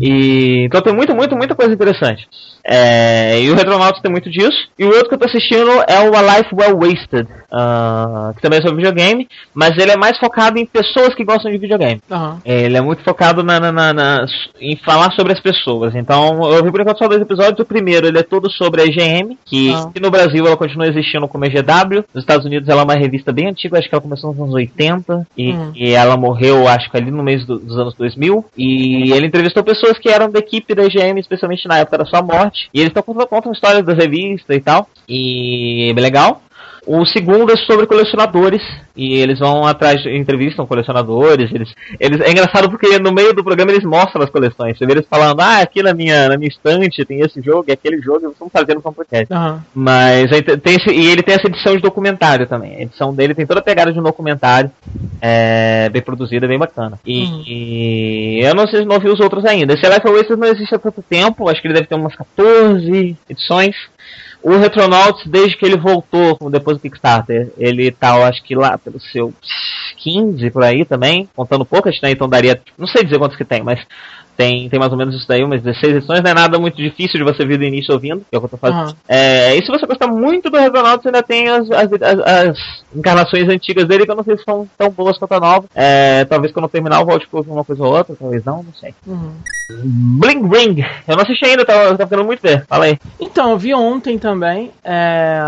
E, 0.00 0.64
então 0.66 0.82
tem 0.82 0.94
muito, 0.94 1.14
muito, 1.14 1.36
muita 1.36 1.54
coisa 1.54 1.72
interessante. 1.72 2.28
É, 2.64 3.40
e 3.40 3.50
o 3.50 3.54
Retronauts 3.54 4.00
tem 4.02 4.10
muito 4.10 4.28
disso. 4.28 4.68
E 4.78 4.84
o 4.84 4.88
outro 4.88 5.08
que 5.08 5.14
eu 5.14 5.18
tô 5.18 5.26
assistindo 5.26 5.70
é 5.88 6.08
o 6.08 6.14
A 6.14 6.22
Life 6.22 6.54
Well 6.54 6.78
Wasted. 6.78 7.28
Uh, 7.56 8.34
que 8.34 8.42
também 8.42 8.58
é 8.58 8.62
sobre 8.62 8.76
videogame, 8.76 9.26
mas 9.54 9.76
ele 9.78 9.90
é 9.92 9.96
mais 9.96 10.18
focado 10.18 10.58
em 10.58 10.66
pessoas 10.66 11.14
que 11.14 11.24
gostam 11.24 11.50
de 11.50 11.58
videogame. 11.58 12.00
Aham. 12.10 12.38
Ele 12.44 12.76
é 12.76 12.80
muito 12.80 13.02
focado 13.02 13.42
na, 13.42 13.58
na- 13.58 13.72
na- 13.72 13.92
na- 13.92 14.26
em 14.60 14.76
falar 14.76 15.12
sobre 15.12 15.32
as 15.32 15.40
pessoas. 15.40 15.94
Então, 15.94 16.40
eu 16.52 16.62
vi 16.64 16.70
por 16.70 16.80
enquanto 16.80 16.98
só 16.98 17.08
dois 17.08 17.20
episódios. 17.22 17.58
O 17.60 17.64
primeiro, 17.64 18.06
ele 18.06 18.18
é 18.18 18.22
todo 18.22 18.50
sobre 18.50 18.82
a 18.82 18.84
IGM, 18.84 19.38
que 19.44 19.72
Ah. 19.72 19.84
aqui 19.84 20.00
no 20.00 20.10
Brasil 20.10 20.46
ela 20.46 20.56
continua 20.56 20.86
existindo 20.86 21.26
como 21.28 21.44
EGW. 21.44 22.04
Nos 22.14 22.22
Estados 22.22 22.44
Unidos 22.44 22.68
ela 22.68 22.82
é 22.82 22.84
uma 22.84 22.94
revista 22.94 23.32
bem 23.32 23.48
antiga, 23.48 23.78
acho 23.78 23.88
que 23.88 23.94
ela 23.94 24.02
começou 24.02 24.30
nos 24.30 24.40
anos 24.40 24.54
80. 24.54 25.26
E, 25.36 25.52
Hum. 25.52 25.72
e 25.74 25.90
ela 25.92 26.16
morreu, 26.16 26.66
acho 26.68 26.90
que 26.90 26.96
ali 26.96 27.10
no 27.10 27.22
mês 27.22 27.44
do- 27.46 27.58
dos 27.58 27.78
anos 27.78 27.94
2000. 27.94 28.44
E 28.56 29.12
ele 29.12 29.26
entrevistou 29.26 29.62
pessoas 29.64 29.98
que 29.98 30.08
eram 30.08 30.30
da 30.30 30.38
equipe 30.38 30.74
da 30.74 30.84
IGM, 30.84 31.18
especialmente 31.20 31.66
na 31.68 31.78
época 31.78 31.98
da 31.98 32.04
sua 32.06 32.22
morte. 32.22 32.68
E 32.72 32.78
eles 32.80 32.88
estão 32.90 33.02
contando, 33.02 33.26
contam 33.26 33.52
histórias 33.52 33.84
das 33.84 33.96
revistas 33.96 34.56
e 34.56 34.60
tal. 34.60 34.88
E 35.08 35.88
é 35.90 35.94
bem 35.94 36.02
legal. 36.04 36.42
O 36.86 37.04
segundo 37.04 37.52
é 37.52 37.56
sobre 37.56 37.86
colecionadores. 37.86 38.62
E 38.94 39.14
eles 39.18 39.38
vão 39.40 39.66
atrás, 39.66 40.04
entrevistam 40.06 40.66
colecionadores. 40.66 41.50
Eles, 41.52 41.74
eles, 42.00 42.20
é 42.20 42.30
engraçado 42.30 42.70
porque 42.70 42.98
no 42.98 43.12
meio 43.12 43.34
do 43.34 43.44
programa 43.44 43.72
eles 43.72 43.84
mostram 43.84 44.22
as 44.22 44.30
coleções. 44.30 44.78
Você 44.78 44.86
vê 44.86 44.92
eles 44.92 45.06
falando, 45.10 45.40
ah, 45.40 45.58
aqui 45.60 45.82
na 45.82 45.92
minha, 45.92 46.28
na 46.28 46.36
minha 46.38 46.48
estante 46.48 47.04
tem 47.04 47.20
esse 47.20 47.42
jogo 47.42 47.64
e 47.68 47.72
aquele 47.72 48.00
jogo, 48.00 48.20
eles 48.22 48.32
estão 48.32 48.48
fazendo 48.48 48.80
com 48.80 48.92
podcast. 48.92 49.30
Aham. 49.30 49.62
Mas 49.74 50.30
tem 50.62 50.76
esse- 50.76 50.90
e 50.94 51.10
ele 51.10 51.22
tem 51.22 51.34
essa 51.34 51.46
edição 51.48 51.74
de 51.76 51.82
documentário 51.82 52.46
também. 52.46 52.76
A 52.76 52.82
edição 52.82 53.12
dele 53.14 53.34
tem 53.34 53.44
toda 53.46 53.60
a 53.60 53.62
pegada 53.64 53.92
de 53.92 53.98
um 54.00 54.02
documentário. 54.02 54.70
É, 55.20 55.88
bem 55.90 56.00
produzida, 56.02 56.46
bem 56.48 56.58
bacana. 56.58 56.98
E, 57.04 57.24
Uhum. 57.24 57.42
e 57.46 58.40
eu 58.42 58.54
não 58.54 58.66
sei 58.66 58.80
se 58.80 58.84
não 58.86 58.98
vi 59.00 59.08
os 59.08 59.20
outros 59.20 59.44
ainda. 59.44 59.74
Esse 59.74 59.86
Life 59.86 60.08
Oasis 60.08 60.38
não 60.38 60.46
existe 60.48 60.74
há 60.74 60.78
tanto 60.78 61.02
tempo, 61.02 61.48
acho 61.48 61.60
que 61.60 61.66
ele 61.68 61.74
deve 61.74 61.86
ter 61.86 61.94
umas 61.96 62.14
14 62.14 63.16
edições. 63.28 63.74
O 64.42 64.56
Retronauts, 64.56 65.26
desde 65.26 65.56
que 65.56 65.66
ele 65.66 65.76
voltou 65.76 66.38
depois 66.50 66.76
do 66.76 66.80
Kickstarter, 66.80 67.50
ele 67.58 67.90
tá, 67.90 68.16
eu 68.16 68.24
acho 68.24 68.42
que 68.42 68.54
lá 68.54 68.78
pelo 68.78 69.00
seu 69.00 69.34
15 69.98 70.50
por 70.50 70.62
aí 70.62 70.84
também, 70.84 71.28
contando 71.34 71.64
poucas, 71.64 72.00
né? 72.00 72.10
Então 72.10 72.28
daria, 72.28 72.60
não 72.78 72.86
sei 72.86 73.02
dizer 73.02 73.18
quantos 73.18 73.36
que 73.36 73.44
tem, 73.44 73.62
mas 73.62 73.80
tem, 74.36 74.68
tem 74.68 74.78
mais 74.78 74.92
ou 74.92 74.98
menos 74.98 75.14
isso 75.14 75.26
daí, 75.28 75.42
umas 75.42 75.62
16 75.62 75.96
edições, 75.96 76.22
não 76.22 76.30
é 76.30 76.34
nada 76.34 76.58
muito 76.58 76.76
difícil 76.76 77.18
de 77.18 77.24
você 77.24 77.44
vir 77.46 77.58
do 77.58 77.64
início 77.64 77.92
ouvindo, 77.94 78.20
que 78.20 78.34
é 78.34 78.38
o 78.38 78.40
que 78.40 78.46
eu 78.46 78.50
tô 78.50 78.56
fazendo. 78.56 78.80
Aham. 78.82 78.94
É, 79.08 79.56
e 79.56 79.62
se 79.62 79.68
você 79.68 79.86
gostar 79.86 80.06
muito 80.08 80.50
do 80.50 80.58
Retronauts, 80.58 81.06
ainda 81.06 81.22
tem 81.22 81.48
as, 81.48 81.70
as, 81.70 81.90
as- 81.92 82.20
as 82.20 82.58
encarnações 82.94 83.48
antigas 83.48 83.84
dele, 83.86 84.04
que 84.04 84.10
eu 84.10 84.16
não 84.16 84.24
sei 84.24 84.36
se 84.36 84.44
são 84.44 84.68
tão 84.76 84.90
boas 84.90 85.18
quanto 85.18 85.32
a 85.32 85.40
nova. 85.40 85.66
É, 85.74 86.24
talvez 86.26 86.52
quando 86.52 86.64
eu 86.64 86.70
terminar 86.70 87.00
eu 87.00 87.06
volte 87.06 87.26
pra 87.28 87.40
uma 87.40 87.64
coisa 87.64 87.82
ou 87.82 87.94
outra, 87.96 88.14
talvez 88.18 88.44
não, 88.44 88.62
não 88.62 88.74
sei. 88.74 88.94
Uhum. 89.06 89.32
Bling 89.84 90.48
Ring! 90.48 90.84
Eu 91.08 91.16
não 91.16 91.22
assisti 91.24 91.44
ainda, 91.44 91.64
tá, 91.64 91.94
tá 91.96 92.06
ficando 92.06 92.24
muito 92.24 92.40
ver. 92.40 92.64
Fala 92.68 92.84
aí. 92.86 92.98
Então, 93.20 93.50
eu 93.50 93.58
vi 93.58 93.74
ontem 93.74 94.18
também. 94.18 94.70
é, 94.84 95.40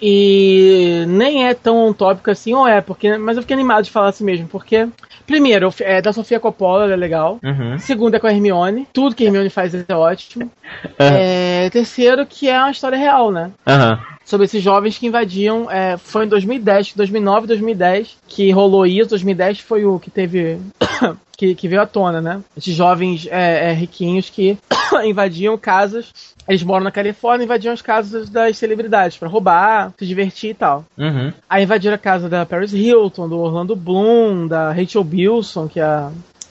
E 0.00 1.04
nem 1.08 1.46
é 1.46 1.54
tão 1.54 1.92
tópico 1.92 2.30
assim, 2.30 2.52
ou 2.52 2.66
é, 2.66 2.80
porque. 2.80 3.16
Mas 3.16 3.36
eu 3.36 3.42
fiquei 3.42 3.54
animado 3.54 3.84
de 3.84 3.90
falar 3.90 4.08
assim 4.08 4.24
mesmo, 4.24 4.46
porque. 4.48 4.88
Primeiro, 5.26 5.74
é 5.80 6.00
da 6.00 6.12
Sofia 6.12 6.38
Coppola, 6.38 6.84
ela 6.84 6.92
é 6.92 6.96
legal. 6.96 7.40
Uhum. 7.42 7.78
Segundo 7.78 8.14
é 8.14 8.20
com 8.20 8.28
a 8.28 8.32
Hermione. 8.32 8.86
Tudo 8.92 9.14
que 9.14 9.24
a 9.24 9.26
Hermione 9.26 9.50
faz 9.50 9.74
é 9.74 9.94
ótimo. 9.94 10.50
É, 10.98 11.70
terceiro, 11.70 12.26
que 12.26 12.48
é 12.48 12.58
uma 12.58 12.70
história 12.70 12.98
real, 12.98 13.30
né? 13.30 13.50
Aham. 13.66 13.98
Sobre 14.26 14.44
esses 14.44 14.62
jovens 14.62 14.98
que 14.98 15.06
invadiam. 15.06 15.70
é, 15.70 15.96
foi 15.96 16.24
em 16.26 16.28
2010, 16.28 16.94
2009 16.94 17.46
2010 17.46 18.16
que 18.26 18.50
rolou 18.50 18.84
isso. 18.84 19.08
2010 19.10 19.60
foi 19.60 19.84
o 19.86 19.98
que 20.00 20.10
teve. 20.10 20.58
que, 21.38 21.54
que 21.54 21.68
veio 21.68 21.82
à 21.82 21.86
tona, 21.86 22.20
né? 22.20 22.40
Esses 22.56 22.74
jovens 22.74 23.26
é, 23.30 23.70
é, 23.70 23.72
riquinhos 23.72 24.28
que 24.28 24.58
invadiam 25.04 25.56
casas. 25.56 26.12
Eles 26.48 26.62
moram 26.62 26.84
na 26.84 26.90
Califórnia 26.90 27.44
e 27.44 27.46
invadiam 27.46 27.74
as 27.74 27.82
casas 27.82 28.28
das 28.30 28.56
celebridades 28.56 29.16
pra 29.18 29.28
roubar, 29.28 29.92
se 29.98 30.06
divertir 30.06 30.50
e 30.50 30.54
tal. 30.54 30.84
Uhum. 30.96 31.32
Aí 31.48 31.64
invadiram 31.64 31.94
a 31.94 31.98
casa 31.98 32.28
da 32.28 32.46
Paris 32.46 32.72
Hilton, 32.72 33.28
do 33.28 33.38
Orlando 33.38 33.76
Bloom, 33.76 34.46
da 34.46 34.72
Rachel 34.72 35.04
Bilson, 35.04 35.68
que 35.68 35.78
é 35.80 35.84
a- 35.84 36.10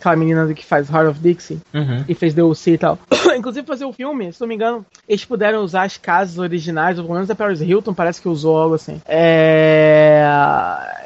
aquela 0.09 0.16
menina 0.16 0.53
que 0.53 0.66
faz 0.66 0.90
Heart 0.90 1.09
of 1.11 1.19
Dixie 1.19 1.59
Uhum. 1.74 2.03
e 2.08 2.14
fez 2.16 2.34
The 2.34 2.43
O.C. 2.43 2.72
e 2.74 2.77
tal. 2.77 2.98
Inclusive, 3.38 3.66
fazer 3.67 3.85
o 3.85 3.92
filme, 3.93 4.32
se 4.32 4.40
não 4.42 4.48
me 4.48 4.56
engano, 4.56 4.85
eles 5.09 5.25
puderam 5.25 5.64
usar 5.64 5.84
as 5.84 5.98
casas 5.98 6.38
originais, 6.38 6.98
ou 6.98 7.03
pelo 7.06 7.16
menos 7.16 7.30
a 7.30 7.35
Paris 7.35 7.61
Hilton 7.61 7.93
parece 7.93 8.22
que 8.22 8.30
usou 8.30 8.58
algo 8.58 8.75
assim. 8.75 9.01
É... 9.08 10.25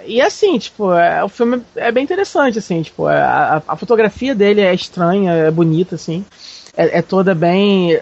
E 0.06 0.22
assim, 0.22 0.58
tipo, 0.58 0.94
é, 0.94 1.24
o 1.24 1.30
filme 1.30 1.62
é 1.76 1.92
bem 1.92 2.04
interessante, 2.04 2.58
assim, 2.60 2.82
tipo, 2.82 3.08
é, 3.10 3.18
a, 3.22 3.62
a 3.68 3.76
fotografia 3.76 4.34
dele 4.34 4.62
é 4.62 4.74
estranha, 4.74 5.32
é 5.34 5.52
bonita, 5.52 5.96
assim. 5.96 6.26
É, 6.76 7.00
é 7.00 7.02
toda 7.02 7.36
bem. 7.36 7.94
é, 7.94 8.02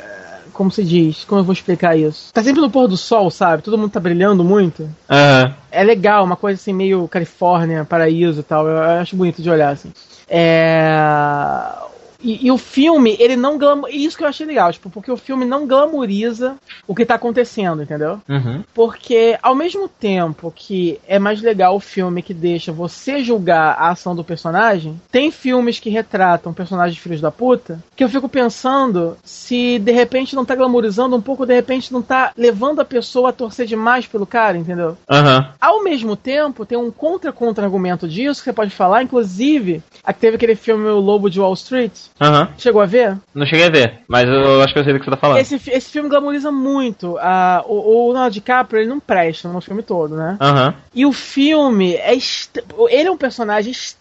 Como 0.54 0.72
se 0.72 0.84
diz? 0.84 1.26
Como 1.26 1.42
eu 1.42 1.44
vou 1.46 1.54
explicar 1.54 1.98
isso? 1.98 2.32
Tá 2.34 2.42
sempre 2.44 2.62
no 2.62 2.70
pôr 2.70 2.88
do 2.88 2.96
sol, 2.98 3.30
sabe? 3.30 3.64
Todo 3.64 3.78
mundo 3.78 3.92
tá 3.92 4.00
brilhando 4.00 4.44
muito. 4.44 4.90
Aham. 5.10 5.54
É 5.72 5.84
legal, 5.84 6.24
uma 6.24 6.36
coisa 6.36 6.60
assim, 6.60 6.74
meio 6.74 7.08
Califórnia, 7.08 7.84
paraíso 7.86 8.40
e 8.40 8.44
tal. 8.44 8.68
Eu 8.68 8.80
acho 8.82 9.16
bonito 9.16 9.42
de 9.42 9.50
olhar, 9.50 9.70
assim. 9.70 9.92
É... 10.30 11.87
E, 12.22 12.48
e 12.48 12.52
o 12.52 12.58
filme, 12.58 13.16
ele 13.20 13.36
não 13.36 13.58
glamour... 13.58 13.90
Isso 13.90 14.18
que 14.18 14.24
eu 14.24 14.28
achei 14.28 14.46
legal, 14.46 14.72
tipo, 14.72 14.90
porque 14.90 15.12
o 15.12 15.18
filme 15.18 15.46
não 15.46 15.68
glamoriza 15.68 16.56
o 16.88 16.96
que 16.96 17.06
tá 17.06 17.16
acontecendo, 17.16 17.84
entendeu? 17.84 18.22
Uhum. 18.28 18.64
Porque 18.74 19.38
ao 19.42 19.56
mesmo 19.56 19.88
tempo 19.88 20.52
que 20.56 21.00
é 21.08 21.20
mais 21.20 21.42
legal 21.42 21.76
o 21.76 21.80
filme 21.80 22.22
que 22.22 22.34
deixa 22.34 22.72
você 22.72 23.24
julgar 23.24 23.76
a 23.78 23.90
ação 23.90 24.16
do 24.16 24.24
personagem, 24.24 25.00
tem 25.12 25.32
filmes 25.32 25.80
que 25.80 25.90
retratam 25.90 26.54
personagens 26.54 27.00
filhos 27.00 27.22
da 27.22 27.32
puta, 27.32 27.82
que 27.96 28.04
eu 28.04 28.10
fico 28.10 28.28
pensando 28.28 29.18
se 29.24 29.80
de 29.80 29.92
repente 29.92 30.36
não 30.36 30.46
tá 30.46 30.56
glamorizando 30.56 31.16
um 31.16 31.22
pouco, 31.22 31.46
de 31.46 31.54
repente 31.54 31.94
não 31.94 32.02
tá 32.02 32.32
levando 32.38 32.80
a 32.80 32.86
pessoa 32.86 33.30
a 33.30 33.34
torcer 33.34 33.66
demais 33.66 34.06
pelo 34.08 34.26
cara, 34.26 34.58
entendeu? 34.58 34.98
Aham. 35.10 35.50
Ao 35.60 35.84
mesmo 35.84 36.16
tempo, 36.16 36.66
tem 36.66 36.78
um 36.78 36.92
contra-contra-argumento 36.92 38.08
disso 38.08 38.42
que 38.42 38.46
você 38.46 38.54
pode 38.54 38.72
falar, 38.72 39.04
inclusive, 39.04 39.82
a 40.04 40.14
que 40.14 40.20
teve 40.20 40.36
aquele 40.36 40.56
filme 40.56 40.88
O 40.88 41.00
Lobo 41.00 41.30
de 41.30 41.40
Wall 41.40 41.54
Street. 41.54 41.92
Aham. 42.20 42.50
Chegou 42.58 42.82
a 42.82 42.86
ver? 42.86 43.18
Não 43.34 43.46
cheguei 43.46 43.66
a 43.68 43.70
ver, 43.70 44.00
mas 44.08 44.28
eu 44.28 44.62
acho 44.64 44.74
que 44.74 44.80
eu 44.80 44.84
sei 44.84 44.94
do 44.94 45.00
que 45.00 45.06
você 45.06 45.12
tá 45.12 45.18
falando. 45.18 45.38
Esse, 45.38 45.56
esse 45.70 45.92
filme 45.92 46.10
glamoriza 46.10 46.52
muito. 46.52 47.18
a 47.20 47.64
o, 47.68 48.06
o 48.06 48.12
Leonardo 48.12 48.34
DiCaprio, 48.34 48.82
ele 48.82 48.90
não 48.90 49.00
presta 49.00 49.48
no 49.48 49.62
filme 49.62 49.84
todo, 49.84 50.16
né? 50.16 50.38
Aham. 50.42 50.74
E 50.96 51.06
o 51.06 51.14
filme 51.14 51.94
é. 51.96 52.16
est- 52.16 52.58
Ele 52.90 53.08
é 53.08 53.12
um 53.12 53.18
personagem 53.18 53.72
extremamente 53.72 53.97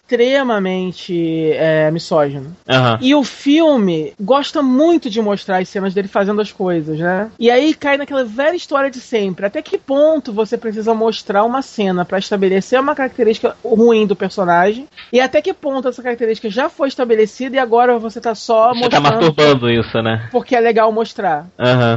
é, 1.53 1.89
misógino. 1.91 2.55
E 3.01 3.13
o 3.13 3.23
filme 3.23 4.13
gosta 4.19 4.61
muito 4.61 5.09
de 5.09 5.21
mostrar 5.21 5.57
as 5.57 5.69
cenas 5.69 5.93
dele 5.93 6.07
fazendo 6.07 6.41
as 6.41 6.51
coisas, 6.51 6.97
né? 6.99 7.29
E 7.39 7.49
aí 7.51 7.73
cai 7.73 7.97
naquela 7.97 8.23
velha 8.23 8.55
história 8.55 8.89
de 8.89 8.99
sempre. 8.99 9.45
Até 9.45 9.61
que 9.61 9.77
ponto 9.77 10.31
você 10.33 10.57
precisa 10.57 10.93
mostrar 10.93 11.43
uma 11.43 11.61
cena 11.61 12.05
pra 12.05 12.19
estabelecer 12.19 12.79
uma 12.79 12.95
característica 12.95 13.55
ruim 13.63 14.05
do 14.07 14.15
personagem? 14.15 14.87
E 15.11 15.19
até 15.19 15.41
que 15.41 15.53
ponto 15.53 15.87
essa 15.87 16.01
característica 16.03 16.49
já 16.49 16.69
foi 16.69 16.87
estabelecida 16.87 17.55
e 17.55 17.59
agora 17.59 17.97
você 17.99 18.19
tá 18.21 18.33
só 18.35 18.73
Você 18.73 18.89
tá 18.89 18.99
mostrando 18.99 19.03
masturbando 19.03 19.69
isso, 19.69 20.01
né? 20.01 20.27
porque 20.31 20.55
é 20.55 20.59
legal 20.59 20.91
mostrar. 20.91 21.47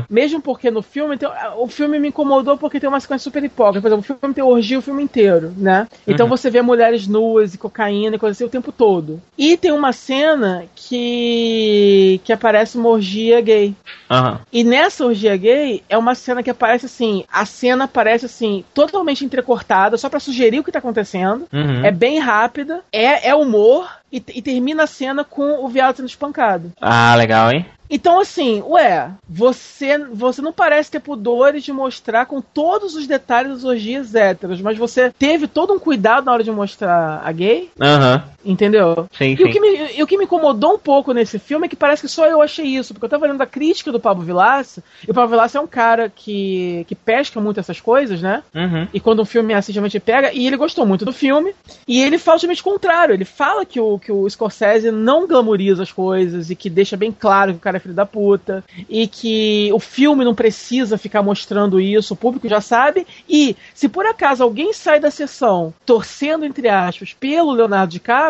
Mesmo 0.09 0.41
porque 0.41 0.71
no 0.71 0.83
filme 0.83 1.17
tem- 1.17 1.29
o 1.59 1.69
filme 1.69 1.99
me 1.99 2.09
incomodou 2.09 2.57
porque 2.57 2.81
tem 2.81 2.89
uma 2.89 3.01
sequência 3.01 3.25
super 3.25 3.43
hipócrita. 3.45 3.81
Por 3.81 3.89
exemplo, 3.89 4.01
o 4.03 4.19
filme 4.21 4.35
tem 4.35 4.45
orgia 4.45 4.79
o 4.79 4.83
filme 4.83 5.03
inteiro, 5.03 5.53
né? 5.57 5.87
Então 6.07 6.27
Uhum. 6.27 6.31
você 6.37 6.51
vê 6.51 6.63
mulheres 6.63 7.07
nuas 7.07 7.55
e 7.55 7.59
cocaína 7.59 8.00
e 8.07 8.19
coisa 8.19 8.37
assim 8.37 8.45
o 8.45 8.51
tempo 8.51 8.73
todo. 8.73 9.21
E 9.37 9.57
tem 9.57 9.73
uma 9.73 9.93
cena 9.93 10.65
que 10.75 12.21
que 12.25 12.33
aparece 12.33 12.77
uma 12.77 12.89
orgia 12.89 13.41
gay. 13.41 13.75
Aham. 14.11 14.41
E 14.53 14.65
nessa 14.65 15.05
orgia 15.05 15.37
gay 15.37 15.83
é 15.89 15.97
uma 15.97 16.15
cena 16.15 16.43
que 16.43 16.51
aparece 16.51 16.87
assim, 16.87 17.25
a 17.33 17.45
cena 17.45 17.85
aparece 17.85 18.27
assim, 18.27 18.65
totalmente 18.75 19.25
entrecortada, 19.25 19.97
só 19.97 20.09
pra 20.09 20.21
sugerir 20.21 20.61
o 20.61 20.65
que 20.65 20.73
tá 20.73 20.79
acontecendo. 20.79 21.47
Uhum. 21.53 21.85
É 21.85 21.91
bem 21.91 22.19
rápida, 22.19 22.83
é, 22.93 23.29
é 23.29 23.35
humor 23.35 24.00
e, 24.13 24.23
e 24.35 24.43
termina 24.43 24.85
a 24.85 24.87
cena 24.87 25.25
com 25.25 25.65
o 25.65 25.69
viado 25.69 25.97
sendo 25.97 26.09
espancado. 26.09 26.73
Ah, 26.81 27.15
legal, 27.15 27.51
hein? 27.53 27.67
Então, 27.91 28.21
assim, 28.21 28.63
ué, 28.63 29.11
você, 29.29 29.99
você 29.99 30.41
não 30.41 30.53
parece 30.53 30.93
ter 30.93 31.01
pudores 31.01 31.65
de 31.65 31.73
mostrar 31.73 32.25
com 32.25 32.41
todos 32.41 32.95
os 32.95 33.07
detalhes 33.07 33.53
das 33.53 33.65
orgias 33.65 34.15
héteros, 34.15 34.61
mas 34.61 34.79
você 34.79 35.13
teve 35.19 35.49
todo 35.49 35.73
um 35.73 35.79
cuidado 35.79 36.25
na 36.25 36.33
hora 36.33 36.45
de 36.45 36.53
mostrar 36.53 37.21
a 37.25 37.33
gay, 37.33 37.69
Aham. 37.81 38.23
Entendeu? 38.45 39.07
Sim, 39.13 39.37
E 39.39 39.43
o, 39.43 39.47
sim. 39.47 39.53
que 39.53 39.61
me, 39.61 39.97
e 39.97 40.03
o 40.03 40.07
que 40.07 40.17
me 40.17 40.25
incomodou 40.25 40.75
um 40.75 40.79
pouco 40.79 41.13
nesse 41.13 41.39
filme 41.39 41.67
é 41.67 41.69
que 41.69 41.77
parece 41.77 42.03
que 42.03 42.09
só 42.09 42.27
eu 42.27 42.41
achei 42.41 42.67
isso, 42.67 42.95
porque 42.95 43.07
eu 43.07 43.11
tava 43.11 43.27
lendo 43.27 43.41
a 43.41 43.47
crítica 43.47 43.93
do 43.93 44.01
Pablo 44.01 44.25
Vilaça, 44.25 44.83
e 45.07 45.11
o 45.11 45.15
Pablo 45.15 45.31
Vilaça 45.31 45.59
é 45.59 45.61
um 45.61 45.67
cara 45.67 46.11
que, 46.15 46.85
que 46.89 46.95
pesca 46.95 47.41
muito 47.41 47.61
essas 47.61 47.81
coisas, 47.81 48.21
né? 48.21 48.43
Uhum. 48.55 48.89
E 48.93 49.01
quando 49.01 49.23
um 49.23 49.25
filme 49.25 49.55
assim, 49.55 49.73
geralmente 49.73 50.01
pega, 50.01 50.33
e 50.33 50.47
ele 50.47 50.57
gostou 50.57 50.87
muito 50.87 51.05
do 51.05 51.13
filme, 51.13 51.55
e 51.87 52.01
ele 52.01 52.19
fala 52.19 52.39
justamente 52.39 52.61
o 52.61 52.65
contrário. 52.65 53.15
Ele 53.15 53.25
fala 53.25 53.65
que 53.65 53.81
o, 53.81 53.99
que 53.99 54.13
o 54.13 54.29
Scorsese 54.29 54.91
não 54.91 55.27
glamoriza 55.27 55.83
as 55.83 55.93
coisas 55.93 56.51
e 56.51 56.57
que 56.57 56.71
deixa 56.71 56.97
bem 56.97 57.13
claro 57.13 57.53
que 57.53 57.59
o 57.59 57.61
cara 57.63 57.77
é 57.77 57.81
filho 57.81 57.95
da 57.95 58.07
puta, 58.07 58.65
e 58.89 59.07
que 59.07 59.71
o 59.73 59.79
filme 59.79 60.25
não 60.25 60.35
precisa 60.35 60.99
ficar 60.99 61.23
mostrando 61.23 61.81
isso, 61.81 62.15
o 62.15 62.17
público 62.17 62.49
já 62.49 62.61
sabe, 62.61 63.07
e 63.29 63.57
se 63.75 63.89
por 63.89 64.07
acaso 64.07 64.43
alguém 64.43 64.73
sai 64.73 65.01
da 65.01 65.11
sessão 65.11 65.73
torcendo, 65.85 66.45
entre 66.45 66.69
aspas, 66.69 67.13
pelo 67.13 67.53
Leonardo 67.53 67.93
DiCaprio, 67.93 68.30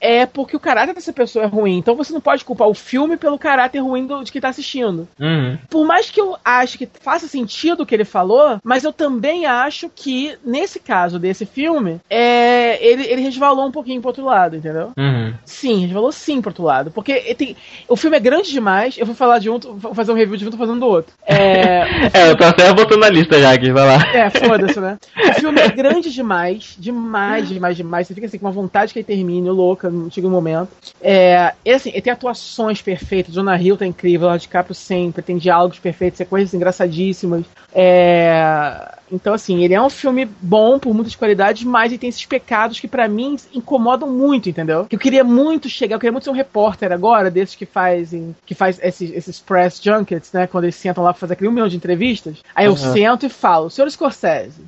é 0.00 0.26
porque 0.26 0.56
o 0.56 0.60
caráter 0.60 0.94
dessa 0.94 1.12
pessoa 1.12 1.44
é 1.44 1.48
ruim. 1.48 1.78
Então 1.78 1.96
você 1.96 2.12
não 2.12 2.20
pode 2.20 2.44
culpar 2.44 2.68
o 2.68 2.74
filme 2.74 3.16
pelo 3.16 3.38
caráter 3.38 3.80
ruim 3.80 4.06
do, 4.06 4.22
de 4.22 4.32
quem 4.32 4.40
tá 4.40 4.48
assistindo. 4.48 5.08
Uhum. 5.18 5.58
Por 5.68 5.86
mais 5.86 6.10
que 6.10 6.20
eu 6.20 6.36
ache 6.44 6.78
que 6.78 6.88
faça 7.00 7.26
sentido 7.26 7.82
o 7.82 7.86
que 7.86 7.94
ele 7.94 8.04
falou, 8.04 8.58
mas 8.62 8.84
eu 8.84 8.92
também 8.92 9.46
acho 9.46 9.90
que, 9.94 10.36
nesse 10.44 10.80
caso 10.80 11.18
desse 11.18 11.44
filme, 11.46 12.00
é, 12.08 12.84
ele, 12.84 13.04
ele 13.04 13.22
resvalou 13.22 13.66
um 13.66 13.72
pouquinho 13.72 14.00
pro 14.00 14.08
outro 14.08 14.24
lado, 14.24 14.56
entendeu? 14.56 14.92
Uhum. 14.96 15.34
Sim, 15.44 15.80
resvalou 15.80 16.12
sim 16.12 16.40
pro 16.40 16.50
outro 16.50 16.64
lado. 16.64 16.90
Porque 16.90 17.34
tem, 17.34 17.56
o 17.88 17.96
filme 17.96 18.16
é 18.16 18.20
grande 18.20 18.50
demais, 18.50 18.96
eu 18.98 19.06
vou 19.06 19.14
falar 19.14 19.38
de 19.38 19.50
um, 19.50 19.58
vou 19.58 19.94
fazer 19.94 20.12
um 20.12 20.16
review 20.16 20.36
de 20.36 20.46
um, 20.46 20.50
tô 20.50 20.56
fazendo 20.56 20.80
do 20.80 20.86
outro. 20.86 21.12
É, 21.26 21.78
É, 22.12 22.30
eu 22.30 22.36
tô 22.36 22.44
até 22.44 22.72
botando 22.72 23.00
na 23.00 23.08
lista 23.08 23.38
já 23.40 23.52
aqui, 23.52 23.70
vai 23.70 23.86
lá. 23.86 24.02
é, 24.14 24.30
foda-se, 24.30 24.80
né? 24.80 24.98
O 25.30 25.34
filme 25.34 25.60
é 25.60 25.68
grande 25.68 26.10
demais, 26.10 26.76
demais, 26.78 27.48
demais, 27.48 27.76
demais. 27.76 28.06
Você 28.06 28.14
fica 28.14 28.26
assim 28.26 28.38
com 28.38 28.46
uma 28.46 28.52
vontade 28.52 28.92
que 28.92 28.98
ele 28.98 29.06
termine, 29.06 29.37
louca, 29.42 29.88
no 29.90 30.10
um 30.16 30.30
momento. 30.30 30.70
É, 31.00 31.52
e 31.64 31.70
assim, 31.70 31.90
ele 31.90 32.02
tem 32.02 32.12
atuações 32.12 32.82
perfeitas, 32.82 33.34
Jonah 33.34 33.60
Hill 33.60 33.76
tá 33.76 33.86
incrível, 33.86 34.22
Leonardo 34.22 34.42
DiCaprio 34.42 34.74
sempre, 34.74 35.22
tem 35.22 35.36
diálogos 35.38 35.78
perfeitos, 35.78 36.18
sequências 36.18 36.54
engraçadíssimas. 36.54 37.44
É, 37.74 38.96
então, 39.10 39.32
assim, 39.34 39.62
ele 39.64 39.74
é 39.74 39.80
um 39.80 39.88
filme 39.90 40.28
bom 40.40 40.78
por 40.78 40.94
muitas 40.94 41.14
qualidades, 41.14 41.64
mas 41.64 41.90
ele 41.92 41.98
tem 41.98 42.08
esses 42.08 42.24
pecados 42.26 42.80
que 42.80 42.88
pra 42.88 43.08
mim 43.08 43.36
incomodam 43.54 44.10
muito, 44.10 44.48
entendeu? 44.48 44.84
Que 44.86 44.96
eu 44.96 45.00
queria 45.00 45.24
muito 45.24 45.68
chegar, 45.68 45.96
eu 45.96 46.00
queria 46.00 46.12
muito 46.12 46.24
ser 46.24 46.30
um 46.30 46.34
repórter 46.34 46.92
agora, 46.92 47.30
desses 47.30 47.54
que 47.54 47.66
fazem, 47.66 48.34
que 48.44 48.54
faz 48.54 48.78
esses, 48.82 49.10
esses 49.12 49.40
press 49.40 49.80
junkets, 49.82 50.32
né? 50.32 50.46
Quando 50.46 50.64
eles 50.64 50.76
sentam 50.76 51.02
lá 51.04 51.12
pra 51.12 51.20
fazer 51.20 51.34
aquele 51.34 51.48
um 51.48 51.52
milhão 51.52 51.68
de 51.68 51.76
entrevistas. 51.76 52.38
Aí 52.54 52.66
eu 52.66 52.72
Uhum. 52.72 52.76
sento 52.76 53.26
e 53.26 53.28
falo, 53.28 53.70
senhor 53.70 53.90
Scorsese, 53.90 54.60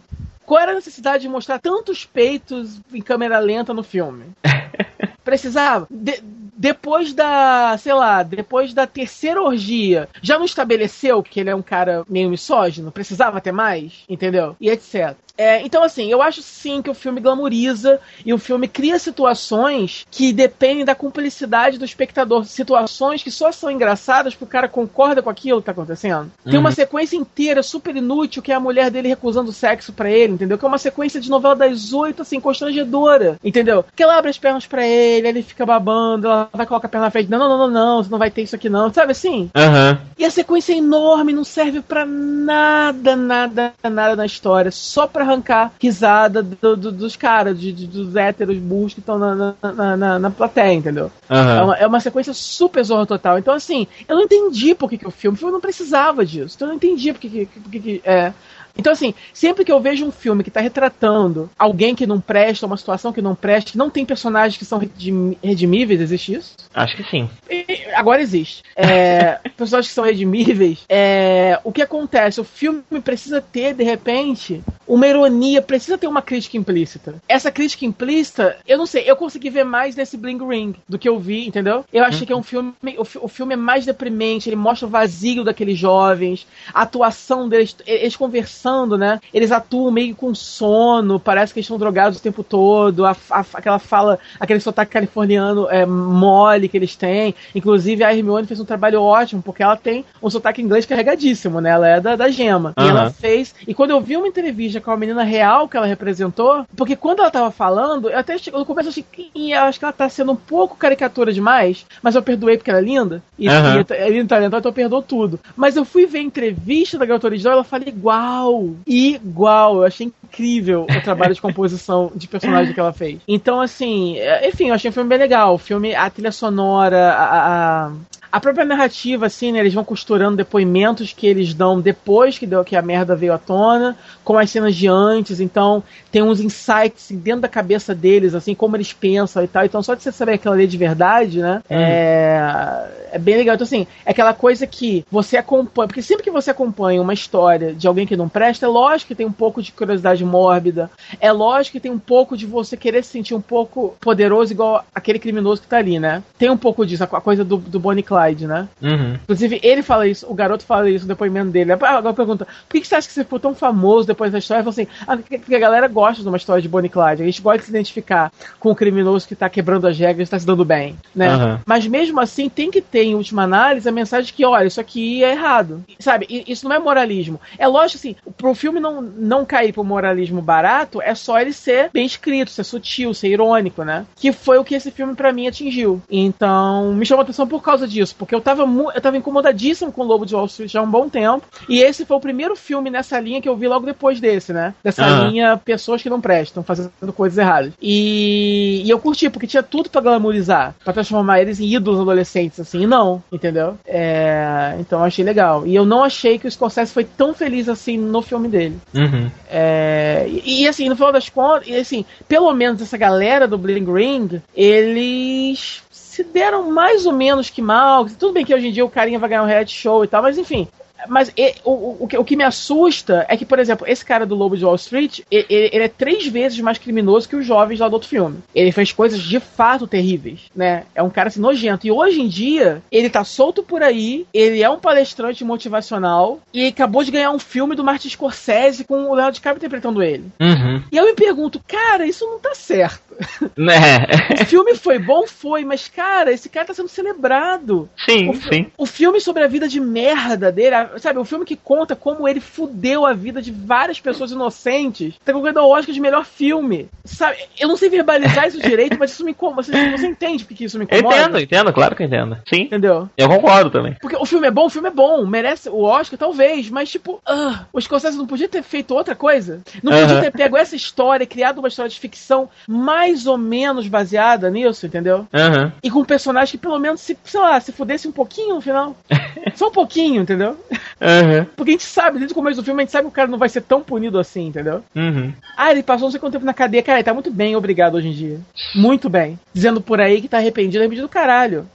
qual 0.50 0.60
era 0.60 0.72
a 0.72 0.74
necessidade 0.74 1.22
de 1.22 1.28
mostrar 1.28 1.60
tantos 1.60 2.04
peitos 2.04 2.80
em 2.92 3.00
câmera 3.00 3.38
lenta 3.38 3.72
no 3.72 3.84
filme? 3.84 4.24
Precisava. 5.24 5.86
De- 5.88 6.20
depois 6.60 7.14
da, 7.14 7.76
sei 7.78 7.94
lá, 7.94 8.24
depois 8.24 8.74
da 8.74 8.84
terceira 8.84 9.40
orgia, 9.40 10.08
já 10.20 10.36
não 10.36 10.44
estabeleceu 10.44 11.22
que 11.22 11.38
ele 11.38 11.50
é 11.50 11.54
um 11.54 11.62
cara 11.62 12.04
meio 12.08 12.28
misógino? 12.28 12.90
Precisava 12.90 13.40
ter 13.40 13.52
mais? 13.52 14.04
Entendeu? 14.08 14.56
E 14.60 14.68
etc. 14.68 15.16
É, 15.40 15.62
então, 15.64 15.82
assim, 15.82 16.10
eu 16.12 16.20
acho 16.20 16.42
sim 16.42 16.82
que 16.82 16.90
o 16.90 16.94
filme 16.94 17.18
glamoriza 17.18 17.98
e 18.26 18.34
o 18.34 18.36
filme 18.36 18.68
cria 18.68 18.98
situações 18.98 20.04
que 20.10 20.34
dependem 20.34 20.84
da 20.84 20.94
cumplicidade 20.94 21.78
do 21.78 21.84
espectador. 21.86 22.44
Situações 22.44 23.22
que 23.22 23.30
só 23.30 23.50
são 23.50 23.70
engraçadas 23.70 24.34
porque 24.34 24.44
o 24.44 24.60
cara 24.60 24.68
concorda 24.68 25.22
com 25.22 25.30
aquilo 25.30 25.60
que 25.60 25.64
tá 25.66 25.72
acontecendo. 25.72 26.30
Tem 26.44 26.58
uma 26.58 26.68
Uhum. 26.68 26.74
sequência 26.74 27.16
inteira 27.16 27.62
super 27.62 27.96
inútil 27.96 28.42
que 28.42 28.52
é 28.52 28.54
a 28.54 28.60
mulher 28.60 28.90
dele 28.90 29.08
recusando 29.08 29.50
sexo 29.50 29.94
pra 29.94 30.10
ele, 30.10 30.34
entendeu? 30.34 30.58
Que 30.58 30.64
é 30.66 30.68
uma 30.68 30.76
sequência 30.76 31.18
de 31.18 31.30
novela 31.30 31.56
das 31.56 31.92
oito, 31.94 32.20
assim, 32.20 32.38
constrangedora, 32.38 33.36
entendeu? 33.42 33.82
Que 33.96 34.02
ela 34.02 34.18
abre 34.18 34.28
as 34.28 34.36
pernas 34.36 34.66
pra 34.66 34.86
ele, 34.86 35.26
ele 35.26 35.42
fica 35.42 35.64
babando, 35.64 36.26
ela 36.28 36.50
vai 36.52 36.66
colocar 36.66 36.86
a 36.86 36.90
perna 36.90 37.06
na 37.06 37.10
frente, 37.10 37.30
não, 37.30 37.38
não, 37.38 37.48
não, 37.48 37.58
não, 37.58 37.70
não, 37.70 38.02
você 38.02 38.10
não 38.10 38.18
vai 38.18 38.30
ter 38.30 38.42
isso 38.42 38.56
aqui 38.56 38.68
não, 38.68 38.92
sabe 38.92 39.12
assim? 39.12 39.48
Aham. 39.56 39.98
E 40.18 40.24
a 40.26 40.30
sequência 40.30 40.74
é 40.74 40.76
enorme, 40.76 41.32
não 41.32 41.44
serve 41.44 41.80
pra 41.80 42.04
nada, 42.04 43.16
nada, 43.16 43.72
nada 43.90 44.16
na 44.16 44.26
história, 44.26 44.70
só 44.70 45.06
pra 45.06 45.29
arrancar 45.30 45.72
risada 45.80 46.42
do- 46.42 46.76
do- 46.76 46.92
dos 46.92 47.16
caras, 47.16 47.58
de- 47.60 47.72
de- 47.72 47.86
dos 47.86 48.16
héteros 48.16 48.58
burros 48.58 48.94
que 48.94 49.00
estão 49.00 49.18
na, 49.18 49.54
na, 49.62 49.96
na, 49.96 50.18
na- 50.18 50.30
plateia, 50.30 50.72
entendeu? 50.74 51.10
É 51.28 51.34
Aham. 51.34 51.64
uma, 51.64 51.76
é 51.76 51.86
uma 51.86 52.00
sequência 52.00 52.32
super 52.34 52.82
zorra 52.84 53.06
total. 53.06 53.38
Então, 53.38 53.54
assim, 53.54 53.86
eu 54.08 54.16
não 54.16 54.22
entendi 54.24 54.74
por 54.74 54.88
que, 54.88 54.98
que 54.98 55.06
o 55.06 55.10
filme. 55.10 55.34
O 55.34 55.38
filme 55.38 55.52
não 55.52 55.60
precisava 55.60 56.24
disso. 56.24 56.54
Então 56.56 56.66
eu 56.68 56.70
não 56.70 56.76
entendi 56.76 57.12
por 57.12 57.20
que. 57.20 57.28
que, 57.46 57.60
por 57.60 57.70
que, 57.70 57.80
que 57.80 58.02
é. 58.04 58.32
Então, 58.76 58.92
assim, 58.92 59.14
sempre 59.32 59.64
que 59.64 59.72
eu 59.72 59.80
vejo 59.80 60.04
um 60.06 60.10
filme 60.12 60.42
que 60.44 60.50
tá 60.50 60.60
retratando 60.60 61.50
alguém 61.58 61.94
que 61.94 62.06
não 62.06 62.20
presta, 62.20 62.66
uma 62.66 62.76
situação 62.76 63.12
que 63.12 63.22
não 63.22 63.34
presta, 63.34 63.72
que 63.72 63.78
não 63.78 63.90
tem 63.90 64.04
personagens 64.04 64.56
que 64.56 64.64
são 64.64 64.78
redim- 64.78 65.36
redimíveis, 65.42 66.00
existe 66.00 66.34
isso? 66.34 66.54
Acho 66.74 66.96
que 66.96 67.04
sim. 67.04 67.28
E- 67.50 67.80
Agora 67.94 68.22
existe. 68.22 68.62
É, 68.76 69.38
personagens 69.56 69.88
que 69.88 69.94
são 69.94 70.04
redimíveis. 70.04 70.84
É, 70.88 71.58
o 71.64 71.72
que 71.72 71.82
acontece? 71.82 72.40
O 72.40 72.44
filme 72.44 72.82
precisa 73.04 73.40
ter, 73.40 73.74
de 73.74 73.84
repente, 73.84 74.62
uma 74.86 75.06
ironia, 75.06 75.60
precisa 75.62 75.98
ter 75.98 76.06
uma 76.06 76.22
crítica 76.22 76.56
implícita. 76.56 77.16
Essa 77.28 77.50
crítica 77.50 77.84
implícita, 77.84 78.56
eu 78.66 78.78
não 78.78 78.86
sei, 78.86 79.04
eu 79.06 79.16
consegui 79.16 79.50
ver 79.50 79.64
mais 79.64 79.94
nesse 79.96 80.16
Bling 80.16 80.38
Ring 80.46 80.74
do 80.88 80.98
que 80.98 81.08
eu 81.08 81.18
vi, 81.18 81.46
entendeu? 81.46 81.84
Eu 81.92 82.04
achei 82.04 82.26
que 82.26 82.32
é 82.32 82.36
um 82.36 82.42
filme. 82.42 82.72
O, 82.98 83.24
o 83.24 83.28
filme 83.28 83.54
é 83.54 83.56
mais 83.56 83.84
deprimente, 83.86 84.48
ele 84.48 84.56
mostra 84.56 84.86
o 84.86 84.90
vazio 84.90 85.44
daqueles 85.44 85.78
jovens, 85.78 86.46
a 86.72 86.82
atuação 86.82 87.48
deles, 87.48 87.76
eles 87.86 88.16
conversando, 88.16 88.59
né? 88.96 89.20
Eles 89.32 89.52
atuam 89.52 89.90
meio 89.90 90.14
com 90.14 90.34
sono, 90.34 91.18
parece 91.18 91.52
que 91.52 91.58
eles 91.60 91.66
estão 91.66 91.78
drogados 91.78 92.18
o 92.18 92.22
tempo 92.22 92.42
todo, 92.42 93.04
a, 93.06 93.16
a- 93.30 93.44
aquela 93.54 93.78
fala, 93.78 94.18
aquele 94.38 94.60
sotaque 94.60 94.92
californiano 94.92 95.68
é, 95.70 95.84
mole 95.86 96.68
que 96.68 96.76
eles 96.76 96.96
têm. 96.96 97.34
Inclusive, 97.54 98.04
a 98.04 98.14
Hermione 98.14 98.46
fez 98.46 98.60
um 98.60 98.64
trabalho 98.64 99.02
ótimo, 99.02 99.42
porque 99.42 99.62
ela 99.62 99.76
tem 99.76 100.04
um 100.22 100.28
sotaque 100.30 100.62
inglês 100.62 100.86
carregadíssimo, 100.86 101.60
né? 101.60 101.70
Ela 101.70 101.88
é 101.88 102.00
da, 102.00 102.16
da 102.16 102.28
gema. 102.28 102.72
E 102.76 102.80
Aham. 102.82 102.90
ela 102.90 103.10
fez. 103.10 103.54
E 103.66 103.74
quando 103.74 103.90
eu 103.90 104.00
vi 104.00 104.16
uma 104.16 104.28
entrevista 104.28 104.80
com 104.80 104.90
a 104.90 104.96
menina 104.96 105.22
real 105.22 105.68
que 105.68 105.76
ela 105.76 105.86
representou, 105.86 106.64
porque 106.76 106.96
quando 106.96 107.20
ela 107.20 107.30
tava 107.30 107.50
falando, 107.50 108.08
eu 108.10 108.18
até 108.18 108.36
no 108.52 108.64
começo 108.64 108.88
achei 108.88 109.04
que 109.10 109.30
"Ih, 109.34 109.52
eu 109.52 109.60
acho 109.62 109.78
que 109.78 109.84
ela 109.84 109.92
tá 109.92 110.08
sendo 110.08 110.32
um 110.32 110.36
pouco 110.36 110.76
caricatura 110.76 111.32
demais, 111.32 111.86
mas 112.02 112.14
eu 112.14 112.22
perdoei 112.22 112.56
porque 112.56 112.70
ela 112.70 112.80
é 112.80 112.82
linda. 112.82 113.22
E, 113.38 113.48
Aham. 113.48 113.84
e 113.90 113.94
é 113.94 114.08
linda 114.08 114.24
e 114.24 114.28
talentosa, 114.28 114.58
então 114.60 114.70
eu 114.70 114.74
perdoo 114.74 115.02
tudo. 115.02 115.38
Mas 115.56 115.76
eu 115.76 115.84
fui 115.84 116.06
ver 116.06 116.18
a 116.18 116.22
entrevista 116.22 116.98
da 116.98 117.06
garota 117.06 117.26
original 117.26 117.52
e 117.52 117.56
ela 117.56 117.64
fala 117.64 117.88
igual. 117.88 118.49
Igual. 118.86 119.76
Eu 119.76 119.84
achei 119.84 120.06
incrível 120.06 120.86
o 120.88 121.02
trabalho 121.02 121.34
de 121.34 121.40
composição 121.40 122.10
de 122.14 122.28
personagem 122.28 122.72
que 122.72 122.80
ela 122.80 122.92
fez. 122.92 123.20
Então, 123.26 123.60
assim, 123.60 124.18
é, 124.18 124.48
enfim, 124.48 124.68
eu 124.68 124.74
achei 124.74 124.90
o 124.90 124.92
filme 124.92 125.08
bem 125.08 125.18
legal. 125.18 125.54
O 125.54 125.58
filme, 125.58 125.94
a 125.94 126.08
trilha 126.10 126.32
sonora, 126.32 127.12
a. 127.12 127.86
a 127.86 127.92
a 128.30 128.40
própria 128.40 128.64
narrativa, 128.64 129.26
assim, 129.26 129.52
né? 129.52 129.60
Eles 129.60 129.74
vão 129.74 129.84
costurando 129.84 130.36
depoimentos 130.36 131.12
que 131.12 131.26
eles 131.26 131.54
dão 131.54 131.80
depois 131.80 132.38
que, 132.38 132.46
deu, 132.46 132.64
que 132.64 132.76
a 132.76 132.82
merda 132.82 133.14
veio 133.14 133.32
à 133.32 133.38
tona, 133.38 133.96
com 134.24 134.36
as 134.36 134.50
cenas 134.50 134.74
de 134.74 134.88
antes. 134.88 135.40
Então, 135.40 135.82
tem 136.10 136.22
uns 136.22 136.40
insights 136.40 137.04
assim, 137.04 137.16
dentro 137.16 137.42
da 137.42 137.48
cabeça 137.48 137.94
deles, 137.94 138.34
assim, 138.34 138.54
como 138.54 138.76
eles 138.76 138.92
pensam 138.92 139.42
e 139.44 139.48
tal. 139.48 139.64
Então, 139.64 139.82
só 139.82 139.94
de 139.94 140.02
você 140.02 140.12
saber 140.12 140.34
aquela 140.34 140.56
lei 140.56 140.66
de 140.66 140.76
verdade, 140.76 141.40
né? 141.40 141.62
É, 141.68 142.88
é 143.12 143.18
bem 143.18 143.36
legal. 143.36 143.54
Então, 143.54 143.64
assim, 143.64 143.86
é 144.04 144.10
aquela 144.10 144.34
coisa 144.34 144.66
que 144.66 145.04
você 145.10 145.36
acompanha. 145.36 145.86
Porque 145.86 146.02
sempre 146.02 146.24
que 146.24 146.30
você 146.30 146.50
acompanha 146.50 147.00
uma 147.00 147.14
história 147.14 147.72
de 147.72 147.86
alguém 147.86 148.06
que 148.06 148.16
não 148.16 148.28
presta, 148.28 148.66
é 148.66 148.68
lógico 148.68 149.08
que 149.08 149.14
tem 149.14 149.26
um 149.26 149.32
pouco 149.32 149.62
de 149.62 149.72
curiosidade 149.72 150.24
mórbida. 150.24 150.90
É 151.20 151.30
lógico 151.30 151.72
que 151.72 151.80
tem 151.80 151.92
um 151.92 151.98
pouco 151.98 152.36
de 152.36 152.46
você 152.46 152.76
querer 152.76 153.04
se 153.04 153.10
sentir 153.10 153.34
um 153.34 153.40
pouco 153.40 153.94
poderoso, 154.00 154.52
igual 154.52 154.84
aquele 154.94 155.18
criminoso 155.18 155.62
que 155.62 155.68
tá 155.68 155.78
ali, 155.78 155.98
né? 155.98 156.22
Tem 156.38 156.50
um 156.50 156.56
pouco 156.56 156.84
disso, 156.84 157.04
a 157.04 157.20
a 157.20 157.22
coisa 157.22 157.44
do, 157.44 157.58
do 157.58 157.78
Bonnie 157.78 158.02
Clyde, 158.02 158.19
né? 158.46 158.68
Uhum. 158.82 159.14
Inclusive, 159.14 159.60
ele 159.62 159.82
fala 159.82 160.06
isso, 160.06 160.26
o 160.28 160.34
garoto 160.34 160.64
fala 160.64 160.90
isso 160.90 161.04
no 161.04 161.08
depoimento 161.08 161.50
dele. 161.50 161.72
Agora 161.72 162.14
pergunta: 162.14 162.46
por 162.68 162.80
que 162.80 162.86
você 162.86 162.94
acha 162.94 163.08
que 163.08 163.14
você 163.14 163.24
ficou 163.24 163.40
tão 163.40 163.54
famoso 163.54 164.06
depois 164.06 164.32
da 164.32 164.38
história? 164.38 164.60
Ele 164.60 164.70
fala 164.70 164.82
assim: 164.82 164.88
ah, 165.06 165.16
porque 165.16 165.54
a 165.54 165.58
galera 165.58 165.88
gosta 165.88 166.22
de 166.22 166.28
uma 166.28 166.36
história 166.36 166.62
de 166.62 166.68
Bonnie 166.68 166.90
Clyde. 166.90 167.22
A 167.22 167.26
gente 167.26 167.42
gosta 167.42 167.58
de 167.58 167.64
se 167.64 167.70
identificar 167.70 168.32
com 168.58 168.70
o 168.70 168.76
criminoso 168.76 169.26
que 169.26 169.34
tá 169.34 169.48
quebrando 169.48 169.86
as 169.86 169.98
regras 169.98 170.28
e 170.28 170.30
tá 170.30 170.38
se 170.38 170.46
dando 170.46 170.64
bem, 170.64 170.96
né? 171.14 171.28
Aham. 171.28 171.60
Mas 171.66 171.86
mesmo 171.86 172.20
assim, 172.20 172.48
tem 172.48 172.70
que 172.70 172.80
ter, 172.80 173.04
em 173.04 173.14
última 173.14 173.42
análise, 173.42 173.88
a 173.88 173.92
mensagem 173.92 174.26
de 174.26 174.32
que, 174.32 174.44
olha, 174.44 174.66
isso 174.66 174.80
aqui 174.80 175.22
é 175.24 175.32
errado. 175.32 175.84
Sabe? 175.98 176.26
Isso 176.46 176.68
não 176.68 176.74
é 176.74 176.78
moralismo. 176.78 177.40
É 177.58 177.66
lógico 177.66 177.98
assim, 177.98 178.16
pro 178.36 178.54
filme 178.54 178.80
não, 178.80 179.00
não 179.02 179.44
cair 179.44 179.72
pro 179.72 179.84
moralismo 179.84 180.40
barato, 180.40 181.00
é 181.02 181.14
só 181.14 181.38
ele 181.40 181.52
ser 181.52 181.90
bem 181.92 182.06
escrito, 182.06 182.50
ser 182.50 182.64
sutil, 182.64 183.14
ser 183.14 183.28
irônico, 183.28 183.84
né? 183.84 184.06
Que 184.16 184.32
foi 184.32 184.58
o 184.58 184.64
que 184.64 184.74
esse 184.74 184.90
filme, 184.90 185.14
pra 185.14 185.32
mim, 185.32 185.46
atingiu. 185.46 186.00
Então, 186.10 186.92
me 186.92 187.06
chamou 187.06 187.20
a 187.20 187.24
atenção 187.24 187.46
por 187.46 187.62
causa 187.62 187.86
disso, 187.86 188.09
porque 188.12 188.34
eu 188.34 188.40
tava, 188.40 188.62
eu 188.62 189.00
tava 189.00 189.16
incomodadíssimo 189.16 189.92
com 189.92 190.02
o 190.02 190.04
Lobo 190.04 190.26
de 190.26 190.34
Wall 190.34 190.46
Street 190.46 190.70
já 190.70 190.80
há 190.80 190.82
um 190.82 190.90
bom 190.90 191.08
tempo. 191.08 191.46
E 191.68 191.80
esse 191.80 192.04
foi 192.04 192.16
o 192.16 192.20
primeiro 192.20 192.56
filme 192.56 192.90
nessa 192.90 193.18
linha 193.20 193.40
que 193.40 193.48
eu 193.48 193.56
vi 193.56 193.68
logo 193.68 193.86
depois 193.86 194.20
desse, 194.20 194.52
né? 194.52 194.74
Dessa 194.82 195.06
linha 195.24 195.56
pessoas 195.56 196.02
que 196.02 196.10
não 196.10 196.20
prestam, 196.20 196.62
fazendo 196.62 196.90
coisas 197.14 197.38
erradas. 197.38 197.72
E, 197.80 198.82
e 198.84 198.90
eu 198.90 198.98
curti, 198.98 199.28
porque 199.30 199.46
tinha 199.46 199.62
tudo 199.62 199.90
pra 199.90 200.00
glamorizar, 200.00 200.74
pra 200.84 200.92
transformar 200.92 201.40
eles 201.40 201.60
em 201.60 201.74
ídolos 201.74 202.00
adolescentes, 202.00 202.60
assim, 202.60 202.82
e 202.82 202.86
não, 202.86 203.22
entendeu? 203.30 203.76
É, 203.86 204.76
então 204.78 205.00
eu 205.00 205.04
achei 205.04 205.24
legal. 205.24 205.66
E 205.66 205.74
eu 205.74 205.84
não 205.84 206.04
achei 206.04 206.38
que 206.38 206.46
o 206.46 206.50
Scorsese 206.50 206.92
foi 206.92 207.04
tão 207.04 207.34
feliz 207.34 207.68
assim 207.68 207.96
no 207.98 208.22
filme 208.22 208.48
dele. 208.48 208.78
Uhum. 208.94 209.30
É, 209.48 210.26
e, 210.28 210.62
e, 210.62 210.68
assim, 210.68 210.88
no 210.88 210.96
final 210.96 211.12
das 211.12 211.28
contas, 211.28 211.68
e, 211.68 211.74
assim, 211.74 212.04
pelo 212.28 212.52
menos 212.52 212.80
essa 212.80 212.96
galera 212.96 213.46
do 213.46 213.58
Bling 213.58 213.92
Ring, 213.92 214.40
eles 214.54 215.82
se 216.20 216.24
deram 216.24 216.70
mais 216.70 217.06
ou 217.06 217.12
menos 217.12 217.48
que 217.48 217.62
mal. 217.62 218.04
Tudo 218.04 218.34
bem 218.34 218.44
que 218.44 218.54
hoje 218.54 218.68
em 218.68 218.72
dia 218.72 218.84
o 218.84 218.90
carinha 218.90 219.18
vai 219.18 219.30
ganhar 219.30 219.42
um 219.42 219.46
reality 219.46 219.74
show 219.74 220.04
e 220.04 220.08
tal, 220.08 220.22
mas 220.22 220.36
enfim. 220.36 220.68
Mas 221.08 221.32
e, 221.34 221.54
o, 221.64 221.70
o, 221.70 222.08
o, 222.18 222.24
que 222.24 222.36
me 222.36 222.44
assusta 222.44 223.24
é 223.26 223.36
que, 223.36 223.46
por 223.46 223.58
exemplo, 223.58 223.86
esse 223.88 224.04
cara 224.04 224.26
do 224.26 224.34
Lobo 224.34 224.56
de 224.56 224.64
Wall 224.64 224.74
Street, 224.74 225.20
ele, 225.30 225.46
ele, 225.48 225.84
é 225.84 225.88
três 225.88 226.26
vezes 226.26 226.60
mais 226.60 226.76
criminoso 226.76 227.28
que 227.28 227.36
os 227.36 227.46
jovens 227.46 227.80
lá 227.80 227.88
do 227.88 227.94
outro 227.94 228.08
filme. 228.08 228.38
Ele 228.54 228.70
fez 228.70 228.92
coisas 228.92 229.18
de 229.20 229.40
fato 229.40 229.86
terríveis, 229.86 230.42
né? 230.54 230.84
É 230.94 231.02
um 231.02 231.08
cara 231.08 231.28
assim, 231.28 231.40
nojento. 231.40 231.86
E 231.86 231.90
hoje 231.90 232.20
em 232.20 232.28
dia, 232.28 232.82
ele 232.90 233.08
tá 233.08 233.24
solto 233.24 233.62
por 233.62 233.82
aí, 233.82 234.26
ele 234.32 234.62
é 234.62 234.68
um 234.68 234.78
palestrante 234.78 235.44
motivacional 235.44 236.40
e 236.52 236.66
acabou 236.66 237.02
de 237.02 237.10
ganhar 237.10 237.30
um 237.30 237.38
filme 237.38 237.74
do 237.74 237.84
Martin 237.84 238.10
Scorsese 238.10 238.84
com 238.84 238.94
o 238.94 239.14
Leonardo 239.14 239.32
DiCaprio 239.32 239.58
interpretando 239.58 240.02
ele. 240.02 240.24
Uhum. 240.40 240.82
E 240.92 240.96
eu 240.96 241.06
me 241.06 241.14
pergunto, 241.14 241.60
cara, 241.66 242.06
isso 242.06 242.26
não 242.26 242.38
tá 242.38 242.54
certo. 242.54 243.09
Né? 243.56 244.06
o 244.40 244.44
filme 244.46 244.74
foi 244.74 244.98
bom, 244.98 245.26
foi, 245.26 245.64
mas, 245.64 245.88
cara, 245.88 246.32
esse 246.32 246.48
cara 246.48 246.66
tá 246.66 246.74
sendo 246.74 246.88
celebrado. 246.88 247.88
Sim, 248.08 248.30
o, 248.30 248.34
sim. 248.34 248.66
O 248.76 248.86
filme 248.86 249.20
sobre 249.20 249.42
a 249.42 249.46
vida 249.48 249.68
de 249.68 249.80
merda 249.80 250.50
dele, 250.50 250.76
sabe? 250.98 251.18
O 251.18 251.24
filme 251.24 251.44
que 251.44 251.56
conta 251.56 251.94
como 251.96 252.26
ele 252.28 252.40
fudeu 252.40 253.04
a 253.06 253.12
vida 253.12 253.40
de 253.42 253.50
várias 253.50 254.00
pessoas 254.00 254.30
inocentes, 254.30 255.14
tá 255.24 255.32
concorrendo 255.32 255.60
ao 255.60 255.70
Oscar 255.70 255.94
de 255.94 256.00
melhor 256.00 256.24
filme. 256.24 256.88
Sabe? 257.04 257.36
Eu 257.58 257.68
não 257.68 257.76
sei 257.76 257.88
verbalizar 257.88 258.46
isso 258.46 258.60
direito, 258.60 258.96
mas 258.98 259.10
isso 259.12 259.24
me 259.24 259.32
incomoda. 259.32 259.62
Você, 259.62 259.90
você 259.90 260.06
entende 260.06 260.44
por 260.44 260.56
que 260.56 260.64
isso 260.64 260.78
me 260.78 260.84
incomoda? 260.84 261.16
Entendo, 261.16 261.40
entendo, 261.40 261.72
claro 261.72 261.96
que 261.96 262.04
entendo. 262.04 262.38
Sim. 262.48 262.62
Entendeu? 262.62 263.08
Eu 263.16 263.28
concordo 263.28 263.70
também. 263.70 263.96
Porque 264.00 264.16
o 264.16 264.24
filme 264.26 264.46
é 264.46 264.50
bom, 264.50 264.66
o 264.66 264.70
filme 264.70 264.88
é 264.88 264.92
bom, 264.92 265.26
merece 265.26 265.68
o 265.68 265.82
Oscar, 265.82 266.18
talvez, 266.18 266.70
mas 266.70 266.90
tipo, 266.90 267.14
uh, 267.28 267.58
o 267.72 267.80
Scorsese 267.80 268.16
não 268.16 268.26
podia 268.26 268.48
ter 268.48 268.62
feito 268.62 268.94
outra 268.94 269.14
coisa? 269.14 269.60
Não 269.82 269.92
podia 269.92 270.16
Uhum. 270.16 270.20
ter 270.22 270.32
pego 270.32 270.56
essa 270.56 270.74
história, 270.76 271.26
criado 271.26 271.58
uma 271.58 271.68
história 271.68 271.88
de 271.88 271.98
ficção 271.98 272.48
mais 272.66 273.09
ou 273.26 273.36
menos 273.38 273.88
baseada 273.88 274.50
nisso, 274.50 274.86
entendeu? 274.86 275.26
Aham. 275.32 275.72
E 275.82 275.90
com 275.90 276.00
um 276.00 276.04
personagem 276.04 276.52
que 276.52 276.58
pelo 276.58 276.78
menos, 276.78 277.00
se, 277.00 277.16
sei 277.24 277.40
lá, 277.40 277.60
se 277.60 277.72
fudesse 277.72 278.08
um 278.08 278.12
pouquinho 278.12 278.54
no 278.54 278.60
final. 278.60 278.96
Só 279.54 279.68
um 279.68 279.72
pouquinho, 279.72 280.22
entendeu? 280.22 280.56
Aham. 281.00 281.46
Porque 281.56 281.70
a 281.70 281.74
gente 281.74 281.84
sabe, 281.84 282.18
desde 282.18 282.32
o 282.32 282.34
começo 282.34 282.60
do 282.60 282.64
filme, 282.64 282.82
a 282.82 282.84
gente 282.84 282.92
sabe 282.92 283.04
que 283.04 283.10
o 283.10 283.14
cara 283.14 283.28
não 283.28 283.38
vai 283.38 283.48
ser 283.48 283.62
tão 283.62 283.82
punido 283.82 284.18
assim, 284.18 284.46
entendeu? 284.46 284.82
Uhum. 284.94 285.32
Ah, 285.56 285.70
ele 285.70 285.82
passou 285.82 286.06
não 286.06 286.10
sei 286.10 286.20
quanto 286.20 286.32
tempo 286.32 286.44
na 286.44 286.54
cadeia. 286.54 286.82
Cara, 286.82 286.98
ele 286.98 287.04
tá 287.04 287.14
muito 287.14 287.30
bem, 287.30 287.56
obrigado 287.56 287.96
hoje 287.96 288.08
em 288.08 288.12
dia. 288.12 288.40
Muito 288.74 289.08
bem. 289.08 289.38
Dizendo 289.52 289.80
por 289.80 290.00
aí 290.00 290.20
que 290.20 290.28
tá 290.28 290.38
arrependido, 290.38 290.78
arrependido 290.78 291.06
do 291.06 291.10
caralho. 291.10 291.68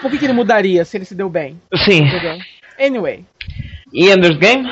Por 0.00 0.10
que, 0.10 0.18
que 0.18 0.24
ele 0.24 0.32
mudaria 0.32 0.84
se 0.84 0.96
ele 0.96 1.04
se 1.04 1.14
deu 1.14 1.28
bem? 1.28 1.60
Sim. 1.84 2.04
Entendeu? 2.04 2.38
Anyway. 2.78 3.24
E 3.92 4.10
Ender's 4.10 4.36
Game? 4.36 4.68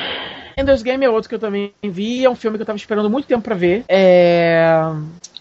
Ender's 0.59 0.81
Game 0.81 1.03
é 1.05 1.09
outro 1.09 1.29
que 1.29 1.35
eu 1.35 1.39
também 1.39 1.71
vi, 1.83 2.25
é 2.25 2.29
um 2.29 2.35
filme 2.35 2.57
que 2.57 2.61
eu 2.61 2.65
tava 2.65 2.77
esperando 2.77 3.09
muito 3.09 3.27
tempo 3.27 3.41
pra 3.43 3.55
ver. 3.55 3.83
É... 3.87 4.71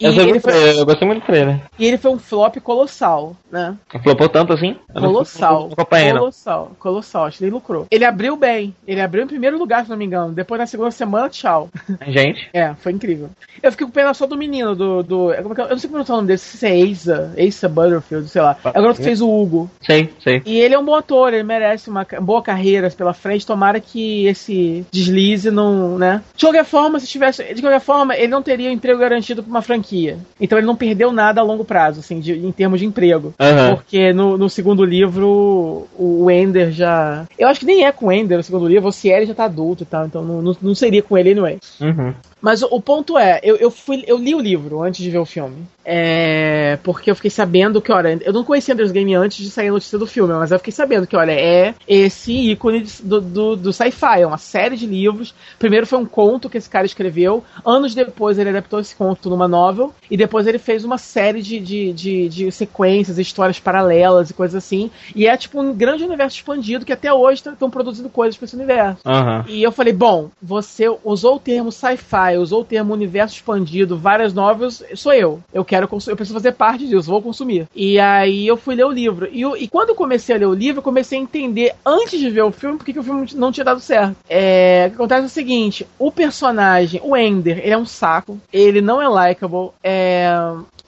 E, 0.01 0.05
Eu, 0.05 0.13
ele 0.13 0.25
muito 0.27 0.43
foi, 0.43 0.79
eu 0.79 0.87
gostei 0.87 1.07
muito 1.07 1.23
do 1.23 1.27
trailer. 1.27 1.61
e 1.77 1.85
ele 1.85 1.99
foi 1.99 2.13
um 2.13 2.19
flop 2.19 2.57
colossal, 2.59 3.35
né? 3.51 3.77
Flopou 4.01 4.29
tanto 4.29 4.53
assim? 4.53 4.77
Eu 4.95 5.01
Colossal. 5.03 5.71
Colossal. 5.71 6.73
Colossal. 6.79 7.25
Acho 7.25 7.39
que 7.39 7.45
ele 7.45 7.51
lucrou. 7.51 7.87
Ele 7.91 8.05
abriu 8.05 8.37
bem. 8.37 8.75
Ele 8.87 9.01
abriu 9.01 9.25
em 9.25 9.27
primeiro 9.27 9.59
lugar, 9.59 9.83
se 9.85 9.91
não 9.91 9.97
me 9.97 10.05
engano. 10.05 10.33
Depois 10.33 10.61
na 10.61 10.67
segunda 10.67 10.93
semana, 10.93 11.29
tchau. 11.29 11.69
Gente. 12.07 12.49
É, 12.53 12.75
foi 12.75 12.93
incrível. 12.93 13.29
Eu 13.61 13.73
fiquei 13.73 13.87
com 13.87 13.93
pena 13.93 14.15
só 14.15 14.25
do 14.27 14.37
menino, 14.37 14.77
do. 14.77 15.03
do 15.03 15.33
como 15.43 15.53
é 15.53 15.55
que 15.57 15.61
é? 15.63 15.65
eu 15.65 15.71
não 15.71 15.79
sei 15.79 15.91
como 15.91 16.01
é 16.03 16.05
o 16.07 16.13
nome 16.15 16.29
dele, 16.29 16.39
se 16.39 16.65
é 16.65 16.91
Asa, 16.91 17.35
Asa 17.37 17.69
Butterfield, 17.69 18.29
sei 18.29 18.43
lá. 18.43 18.57
É 18.65 18.69
o 18.69 18.73
garoto 18.73 18.99
que 18.99 19.05
fez 19.05 19.21
o 19.21 19.29
Hugo. 19.29 19.69
Sei, 19.81 20.13
sei. 20.23 20.43
E 20.47 20.61
ele 20.61 20.75
é 20.75 20.79
um 20.79 20.85
bom 20.85 20.95
ator, 20.95 21.35
ele 21.35 21.43
merece 21.43 21.91
uma 21.91 22.07
boa 22.21 22.41
carreira 22.41 22.89
pela 22.91 23.13
frente. 23.13 23.45
Tomara 23.45 23.81
que 23.81 24.27
esse 24.27 24.87
deslize 25.09 25.51
não, 25.51 25.99
né? 25.99 26.23
De 26.37 26.45
qualquer 26.45 26.65
forma, 26.65 27.01
se 27.01 27.07
tivesse. 27.07 27.43
De 27.55 27.61
qualquer 27.61 27.81
forma, 27.81 28.17
ele 28.17 28.29
não 28.29 28.43
teria 28.43 28.71
emprego 28.71 28.99
garantido 29.01 29.43
pra 29.43 29.51
uma 29.51 29.63
franquia. 29.63 30.19
Então 30.41 30.59
ele 30.59 30.67
não 30.67 30.77
perdeu 30.77 31.13
nada 31.13 31.41
a 31.41 31.45
longo 31.45 31.65
prazo, 31.65 32.01
assim, 32.01 32.21
de- 32.21 32.35
em 32.35 32.53
termos 32.53 32.81
de 32.81 32.87
emprego. 32.87 33.35
Aham. 33.39 33.77
Porque 33.77 34.13
no, 34.13 34.37
no 34.37 34.49
segundo 34.49 34.85
livro, 34.85 35.87
o 35.99 36.31
Ender 36.31 36.71
já. 36.71 37.27
Eu 37.39 37.49
acho 37.49 37.61
que 37.61 37.67
nem 37.67 37.85
é 37.85 37.93
com 37.93 38.07
o 38.07 38.13
Ender 38.13 38.39
o 38.39 38.43
segundo 38.43 38.69
livro, 38.69 38.89
o 38.89 38.93
Ciel 38.93 39.27
já 39.27 39.35
tá 39.35 39.45
adulto 39.45 39.83
e 39.83 39.87
tal, 39.87 40.07
então 40.07 40.23
não, 40.23 40.43
não, 40.43 40.57
não 40.61 40.75
seria 40.75 41.03
com 41.03 41.17
ele 41.17 41.33
anyway. 41.33 41.59
Uhum. 41.81 42.15
Mas 42.41 42.63
o, 42.63 42.69
o 42.71 42.81
ponto 42.81 43.19
é, 43.19 43.41
eu, 43.43 43.57
eu, 43.57 43.71
fui, 43.71 44.05
eu 44.07 44.17
li 44.17 44.35
o 44.35 44.41
livro 44.41 44.83
antes 44.83 45.03
de 45.03 45.11
ver 45.11 45.19
o 45.19 45.25
filme. 45.27 45.57
É, 45.91 46.79
porque 46.83 47.11
eu 47.11 47.15
fiquei 47.15 47.31
sabendo 47.31 47.81
que, 47.81 47.91
olha, 47.91 48.19
eu 48.23 48.31
não 48.31 48.45
conhecia 48.45 48.75
Ender's 48.75 48.93
Game 48.93 49.15
antes 49.15 49.43
de 49.43 49.51
sair 49.51 49.69
a 49.69 49.73
notícia 49.73 49.99
do 49.99 50.07
filme, 50.07 50.35
mas 50.35 50.51
eu 50.51 50.59
fiquei 50.59 50.73
sabendo 50.73 51.07
que, 51.07 51.17
olha, 51.17 51.33
é 51.33 51.75
esse 51.89 52.51
ícone 52.51 52.85
do, 53.03 53.23
do, 53.23 53.57
do 53.57 53.73
sci-fi, 53.73 54.21
é 54.21 54.27
uma 54.27 54.37
série 54.37 54.77
de 54.77 54.87
livros. 54.87 55.35
Primeiro 55.59 55.87
foi 55.87 55.99
um 55.99 56.05
conto 56.05 56.51
que 56.51 56.59
esse 56.59 56.69
cara 56.69 56.85
escreveu, 56.85 57.43
anos 57.65 57.95
depois 57.95 58.39
ele 58.39 58.51
adaptou 58.51 58.81
esse 58.81 58.95
conto 58.95 59.31
numa 59.31 59.49
novel, 59.49 59.95
e 60.11 60.17
depois 60.17 60.47
ele 60.47 60.59
fez 60.59 60.85
uma 60.85 60.99
série 60.99 61.41
de, 61.41 61.59
de, 61.59 61.93
de, 61.95 62.29
de 62.29 62.53
sequências, 62.53 63.19
histórias 63.19 63.59
paralelas 63.59 64.29
e 64.29 64.35
coisas 64.35 64.63
assim. 64.63 64.91
E 65.17 65.27
é 65.27 65.35
tipo 65.39 65.59
um 65.59 65.73
grande 65.73 66.05
universo 66.05 66.37
expandido 66.37 66.85
que 66.85 66.93
até 66.93 67.11
hoje 67.11 67.43
estão 67.47 67.71
produzindo 67.71 68.11
coisas 68.11 68.37
para 68.37 68.45
esse 68.45 68.57
universo. 68.57 69.01
Aham. 69.07 69.45
E 69.49 69.63
eu 69.63 69.73
falei, 69.73 69.95
bom, 69.95 70.29
você 70.43 70.85
usou 71.03 71.37
o 71.37 71.41
termo 71.41 71.73
sci-fi, 71.73 72.37
usou 72.37 72.61
o 72.61 72.65
termo 72.65 72.93
universo 72.93 73.37
expandido, 73.37 73.97
várias 73.97 74.35
novels, 74.35 74.83
sou 74.95 75.15
eu. 75.15 75.41
Eu 75.53 75.65
quero 75.65 75.78
consumir, 75.87 76.13
eu 76.13 76.17
preciso 76.17 76.35
fazer 76.39 76.53
parte 76.53 76.87
disso, 76.87 77.11
vou 77.11 77.23
consumir. 77.23 77.69
E 77.75 77.99
aí 77.99 78.47
eu 78.47 78.57
fui 78.57 78.75
ler 78.75 78.85
o 78.85 78.91
livro. 78.91 79.29
E, 79.31 79.41
eu- 79.43 79.57
e 79.57 79.69
quando 79.69 79.91
eu 79.91 79.95
comecei 79.95 80.35
a 80.35 80.39
ler 80.39 80.47
o 80.47 80.55
livro, 80.55 80.79
eu 80.79 80.83
comecei 80.83 81.19
a 81.19 81.23
entender, 81.23 81.75
antes 81.85 82.19
de 82.19 82.31
ver 82.31 82.43
o 82.43 82.51
filme, 82.53 82.77
porque 82.77 82.93
que 82.93 82.99
o 82.99 83.03
filme 83.03 83.27
não 83.35 83.53
tinha 83.53 83.65
dado 83.65 83.81
certo. 83.81 84.17
É, 84.29 84.87
o 84.87 84.91
que 84.91 84.95
acontece 84.97 85.23
é 85.23 85.27
o 85.27 85.29
seguinte, 85.29 85.87
o 85.99 86.11
personagem, 86.11 87.01
o 87.05 87.17
Ender, 87.17 87.59
ele 87.59 87.73
é 87.75 87.79
um 87.79 87.87
saco, 87.87 88.39
ele 88.53 88.81
não 88.81 89.01
é 89.01 89.09
likable, 89.09 89.71
é... 89.83 90.29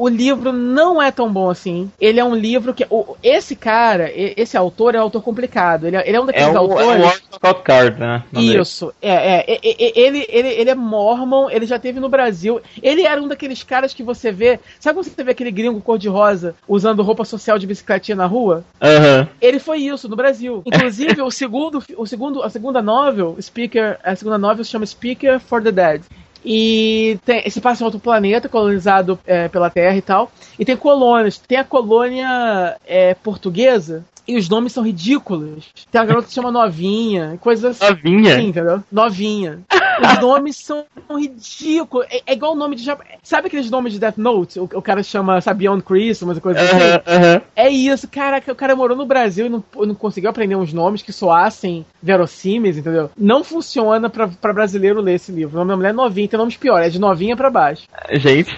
O 0.00 0.08
livro 0.08 0.50
não 0.50 1.00
é 1.02 1.10
tão 1.10 1.30
bom 1.30 1.50
assim. 1.50 1.90
Ele 2.00 2.18
é 2.18 2.24
um 2.24 2.34
livro 2.34 2.72
que. 2.72 2.86
o- 2.88 3.16
esse 3.22 3.54
cara, 3.54 4.10
esse 4.14 4.56
autor 4.56 4.94
é 4.94 4.98
um 4.98 5.02
autor 5.02 5.22
complicado. 5.22 5.86
Ele 5.86 5.94
é, 5.94 6.08
ele 6.08 6.16
é 6.16 6.20
um 6.20 6.24
É 6.24 6.26
daqueles 6.28 6.48
o, 6.48 6.52
é 6.52 6.56
autores. 6.56 6.86
o 6.86 7.02
Walter 7.02 7.22
Scott 7.34 7.62
Card, 7.62 8.00
né? 8.00 8.22
o. 8.34 8.40
Isso, 8.40 8.94
é, 9.02 9.10
é, 9.10 9.44
é, 9.46 9.60
é, 9.62 10.00
ele, 10.00 10.24
ele, 10.26 10.48
ele 10.48 10.70
é 10.70 10.74
mormon, 10.74 11.50
ele 11.50 11.66
já 11.66 11.78
teve 11.78 12.00
no 12.00 12.08
Brasil. 12.08 12.62
Ele 12.82 13.02
era 13.02 13.20
um 13.20 13.28
daqueles 13.28 13.62
caras 13.62 13.92
que 13.92 14.02
você 14.02 14.32
vê. 14.32 14.58
Sabe 14.80 14.98
quando 14.98 15.04
você 15.14 15.22
vê 15.22 15.32
aquele 15.32 15.50
gringo 15.50 15.78
cor-de-rosa 15.82 16.54
usando 16.66 17.02
roupa 17.02 17.26
social 17.26 17.58
de 17.58 17.66
bicicletinha 17.66 18.16
na 18.16 18.24
rua? 18.24 18.64
Aham. 18.80 19.28
Ele 19.38 19.58
foi 19.58 19.80
isso 19.80 20.08
no 20.08 20.16
Brasil. 20.16 20.62
Inclusive, 20.64 21.20
o 21.20 21.30
segundo, 21.30 21.84
o 21.98 22.06
segundo, 22.06 22.42
a 22.42 22.48
segunda 22.48 22.80
novel, 22.80 23.36
Speaker, 23.38 23.98
a 24.02 24.16
segunda 24.16 24.38
novel 24.38 24.64
se 24.64 24.70
chama 24.70 24.86
Speaker 24.86 25.38
for 25.38 25.62
the 25.62 25.70
Dead. 25.70 26.00
E 26.44 27.18
tem, 27.24 27.48
se 27.50 27.60
passa 27.60 27.82
em 27.82 27.84
outro 27.84 28.00
planeta, 28.00 28.48
colonizado 28.48 29.18
é, 29.26 29.48
pela 29.48 29.70
Terra 29.70 29.96
e 29.96 30.02
tal. 30.02 30.30
E 30.58 30.64
tem 30.64 30.76
colônias. 30.76 31.38
Tem 31.38 31.58
a 31.58 31.64
colônia 31.64 32.76
é, 32.86 33.14
portuguesa. 33.14 34.04
E 34.26 34.36
os 34.36 34.48
nomes 34.48 34.72
são 34.72 34.84
ridículos. 34.84 35.70
Tem 35.90 36.00
uma 36.00 36.06
garota 36.06 36.26
que 36.26 36.30
se 36.30 36.36
chama 36.36 36.52
Novinha, 36.52 37.36
coisas 37.40 37.82
assim. 37.82 37.92
Novinha. 37.92 38.36
Sim, 38.36 38.46
entendeu? 38.48 38.82
Novinha. 38.90 39.60
Os 40.00 40.20
nomes 40.20 40.56
são 40.56 40.84
ridículos. 41.10 42.06
É, 42.10 42.20
é 42.26 42.32
igual 42.32 42.52
o 42.52 42.56
nome 42.56 42.76
de. 42.76 42.84
Sabe 43.22 43.46
aqueles 43.48 43.70
nomes 43.70 43.92
de 43.92 43.98
Death 43.98 44.16
Note? 44.16 44.58
O, 44.58 44.64
o 44.64 44.82
cara 44.82 45.02
chama, 45.02 45.40
sabe, 45.40 45.60
Beyond 45.60 45.82
Christmas 45.82 46.38
e 46.38 46.40
coisa 46.40 46.60
assim. 46.60 46.76
Aham, 46.76 47.02
aham. 47.06 47.42
É 47.54 47.68
isso, 47.68 48.08
caraca, 48.08 48.50
o 48.52 48.56
cara 48.56 48.74
morou 48.74 48.96
no 48.96 49.06
Brasil 49.06 49.46
e 49.46 49.48
não, 49.48 49.62
não 49.76 49.94
conseguiu 49.94 50.30
aprender 50.30 50.56
uns 50.56 50.72
nomes 50.72 51.02
que 51.02 51.12
soassem 51.12 51.84
verossímeis, 52.02 52.76
entendeu? 52.78 53.10
Não 53.16 53.44
funciona 53.44 54.08
pra, 54.08 54.28
pra 54.28 54.52
brasileiro 54.52 55.00
ler 55.00 55.14
esse 55.14 55.30
livro. 55.32 55.54
O 55.54 55.58
nome 55.58 55.70
da 55.70 55.76
mulher 55.76 55.90
é 55.90 55.92
novinha, 55.92 56.28
tem 56.28 56.38
nomes 56.38 56.56
piores, 56.56 56.86
é 56.86 56.90
de 56.90 56.98
novinha 57.00 57.36
pra 57.36 57.50
baixo. 57.50 57.82
Gente. 58.12 58.50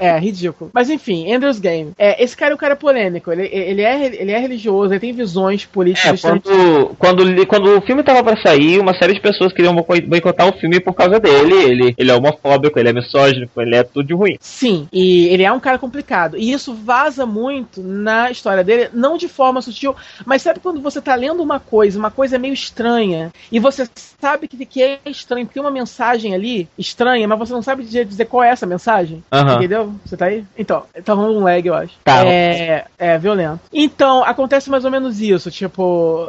É, 0.00 0.18
ridículo. 0.18 0.70
Mas 0.72 0.90
enfim, 0.90 1.32
Ender's 1.32 1.58
Game. 1.58 1.92
É, 1.98 2.22
esse 2.22 2.36
cara 2.36 2.52
é 2.52 2.54
um 2.54 2.58
cara 2.58 2.76
polêmico, 2.76 3.30
ele, 3.32 3.46
ele, 3.52 3.82
é, 3.82 4.06
ele 4.20 4.32
é 4.32 4.38
religioso, 4.38 4.92
ele 4.92 5.00
tem 5.00 5.12
visões 5.12 5.62
É, 5.64 5.72
políticas 5.72 6.20
quando, 6.20 6.94
quando, 6.98 7.24
li- 7.24 7.46
quando 7.46 7.76
o 7.78 7.80
filme 7.82 8.02
tava 8.02 8.22
pra 8.22 8.36
sair, 8.40 8.78
uma 8.78 8.94
série 8.94 9.14
de 9.14 9.20
pessoas 9.20 9.52
queriam 9.52 9.74
boi- 9.74 10.00
boicotar 10.00 10.48
o 10.48 10.58
filme 10.58 10.80
por 10.84 10.94
causa 10.94 11.18
dele. 11.18 11.54
Ele, 11.54 11.94
ele 11.96 12.10
é 12.10 12.14
homofóbico, 12.14 12.78
ele 12.78 12.90
é 12.90 12.92
misógino, 12.92 13.48
ele 13.56 13.76
é 13.76 13.82
tudo 13.82 14.06
de 14.06 14.14
ruim. 14.14 14.36
Sim, 14.40 14.88
e 14.92 15.26
ele 15.28 15.42
é 15.42 15.52
um 15.52 15.60
cara 15.60 15.78
complicado. 15.78 16.36
E 16.36 16.52
isso 16.52 16.74
vaza 16.74 17.24
muito 17.26 17.82
na 17.82 18.30
história 18.30 18.62
dele, 18.62 18.90
não 18.92 19.16
de 19.16 19.28
forma 19.28 19.62
sutil, 19.62 19.94
mas 20.24 20.42
sabe 20.42 20.60
quando 20.60 20.80
você 20.80 21.00
tá 21.00 21.14
lendo 21.14 21.42
uma 21.42 21.58
coisa, 21.58 21.98
uma 21.98 22.10
coisa 22.10 22.38
meio 22.38 22.54
estranha, 22.54 23.32
e 23.50 23.58
você 23.58 23.88
sabe 24.20 24.48
que, 24.48 24.64
que 24.66 24.82
é 24.82 24.98
estranho, 25.06 25.46
tem 25.46 25.62
uma 25.62 25.70
mensagem 25.70 26.34
ali 26.34 26.68
estranha, 26.78 27.26
mas 27.26 27.38
você 27.38 27.52
não 27.52 27.62
sabe 27.62 27.84
dizer, 27.84 28.26
qual 28.26 28.42
é 28.42 28.50
essa 28.50 28.66
mensagem? 28.66 29.22
Aham. 29.32 29.56
Entendeu? 29.56 29.94
Você 30.04 30.16
tá 30.16 30.26
aí? 30.26 30.44
Então, 30.56 30.84
tá 31.04 31.14
rolando 31.14 31.38
um 31.38 31.44
lag, 31.44 31.66
eu 31.66 31.74
acho. 31.74 31.94
Tá. 32.04 32.24
É, 32.26 32.84
é 32.98 33.18
violento. 33.18 33.60
Então, 33.72 34.24
acontece 34.24 34.70
mais 34.70 34.84
ou 34.84 34.90
menos 34.90 35.20
isso, 35.20 35.50
tipo. 35.50 36.26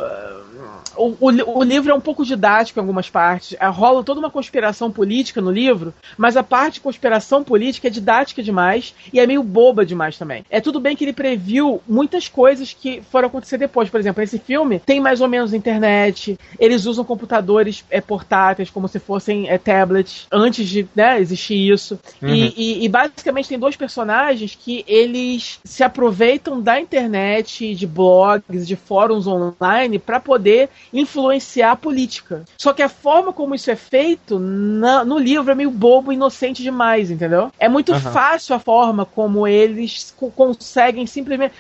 O, 0.98 1.16
o, 1.20 1.60
o 1.60 1.64
livro 1.64 1.92
é 1.92 1.94
um 1.94 2.02
pouco 2.02 2.26
didático 2.26 2.80
em 2.80 2.82
algumas 2.82 3.10
partes. 3.10 3.56
É, 3.60 3.66
rola 3.68 4.04
toda 4.04 4.20
uma 4.20 4.30
conspiração 4.32 4.92
política 4.92 5.42
no 5.42 5.52
livro, 5.52 5.94
mas 6.18 6.38
a 6.38 6.44
parte 6.44 6.76
de 6.76 6.82
conspiração 6.82 7.44
política 7.44 7.88
é 7.88 7.92
didática 7.92 8.42
demais 8.44 8.94
e 9.14 9.20
é 9.20 9.28
meio 9.28 9.44
boba 9.44 9.86
demais 9.86 10.18
também. 10.18 10.44
É 10.50 10.60
tudo 10.62 10.80
bem 10.80 10.96
que 10.96 11.04
ele 11.04 11.14
previu 11.14 11.82
muitas 11.88 12.28
coisas 12.28 12.74
que 12.74 13.02
foram 13.12 13.28
acontecer 13.28 13.58
depois. 13.58 13.90
Por 13.90 14.00
exemplo, 14.00 14.22
esse 14.24 14.40
filme 14.40 14.80
tem 14.80 15.00
mais 15.00 15.22
ou 15.22 15.28
menos 15.28 15.54
internet, 15.54 16.38
eles 16.60 16.86
usam 16.86 17.04
computadores 17.06 17.84
é, 17.90 18.02
portáteis 18.02 18.70
como 18.70 18.88
se 18.88 19.00
fossem 19.00 19.50
é, 19.50 19.58
tablets 19.58 20.28
antes 20.32 20.68
de 20.68 20.88
né, 20.96 21.20
existir 21.20 21.72
isso. 21.72 22.00
Uhum. 22.22 22.30
E, 22.30 22.54
e- 22.56 22.86
e 22.86 22.90
basicamente 22.90 23.50
tem 23.50 23.60
dois 23.60 23.76
personagens 23.76 24.56
que 24.56 24.84
eles 24.88 25.60
se 25.64 25.84
aproveitam 25.84 26.62
da 26.62 26.80
internet, 26.80 27.74
de 27.76 27.88
blogs, 27.88 28.68
de 28.68 28.76
fóruns 28.76 29.28
online 29.28 30.00
para 30.00 30.20
poder 30.20 30.70
influenciar 30.94 31.72
a 31.72 31.76
política. 31.76 32.44
Só 32.58 32.74
que 32.74 32.82
a 32.82 32.90
forma 32.90 33.34
como 33.34 33.56
isso 33.56 33.70
é 33.72 33.76
feito 33.76 34.40
na, 34.40 35.04
no 35.04 35.18
livro 35.18 35.52
é 35.52 35.56
meio 35.56 35.72
bobo, 35.72 36.12
inocente 36.12 36.64
demais, 36.64 37.12
entendeu? 37.12 37.52
É 37.60 37.68
muito 37.68 37.94
uhum. 37.94 38.00
fácil 38.00 38.56
a 38.56 38.60
forma 38.60 39.06
como 39.06 39.48
eles 39.48 40.14
conseguem 40.36 41.06
simplesmente 41.06 41.54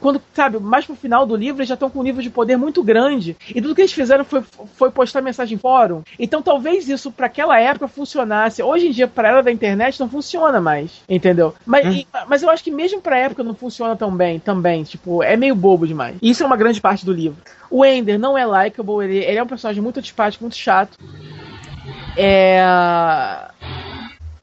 quando, 0.00 0.20
sabe, 0.34 0.58
mais 0.58 0.84
pro 0.84 0.94
final 0.94 1.26
do 1.26 1.36
livro, 1.36 1.60
eles 1.60 1.68
já 1.68 1.74
estão 1.74 1.90
com 1.90 2.00
um 2.00 2.02
nível 2.02 2.22
de 2.22 2.30
poder 2.30 2.56
muito 2.56 2.82
grande. 2.82 3.36
E 3.48 3.60
tudo 3.60 3.74
que 3.74 3.80
eles 3.80 3.92
fizeram 3.92 4.24
foi, 4.24 4.42
foi 4.74 4.90
postar 4.90 5.22
mensagem 5.22 5.56
em 5.56 5.58
fórum. 5.58 6.02
Então 6.18 6.42
talvez 6.42 6.88
isso 6.88 7.10
para 7.10 7.26
aquela 7.26 7.58
época 7.58 7.88
funcionasse. 7.88 8.62
Hoje 8.62 8.88
em 8.88 8.90
dia, 8.90 9.08
pra 9.08 9.28
ela 9.28 9.42
da 9.42 9.52
internet, 9.52 9.98
não 10.00 10.08
funciona 10.08 10.60
mais. 10.60 11.02
Entendeu? 11.08 11.54
Mas, 11.64 11.86
hum. 11.86 11.92
e, 11.92 12.06
mas 12.28 12.42
eu 12.42 12.50
acho 12.50 12.64
que 12.64 12.70
mesmo 12.70 13.00
pra 13.00 13.18
época 13.18 13.42
não 13.42 13.54
funciona 13.54 13.96
tão 13.96 14.10
bem 14.10 14.38
também. 14.38 14.84
Tipo, 14.84 15.22
é 15.22 15.36
meio 15.36 15.54
bobo 15.54 15.86
demais. 15.86 16.16
E 16.20 16.30
isso 16.30 16.42
é 16.42 16.46
uma 16.46 16.56
grande 16.56 16.80
parte 16.80 17.04
do 17.04 17.12
livro. 17.12 17.38
O 17.70 17.84
Ender 17.84 18.18
não 18.18 18.36
é 18.36 18.46
likable, 18.46 19.04
ele, 19.04 19.18
ele 19.18 19.38
é 19.38 19.42
um 19.42 19.46
personagem 19.46 19.82
muito 19.82 19.98
antipático, 19.98 20.44
muito 20.44 20.56
chato. 20.56 20.96
É 22.16 22.64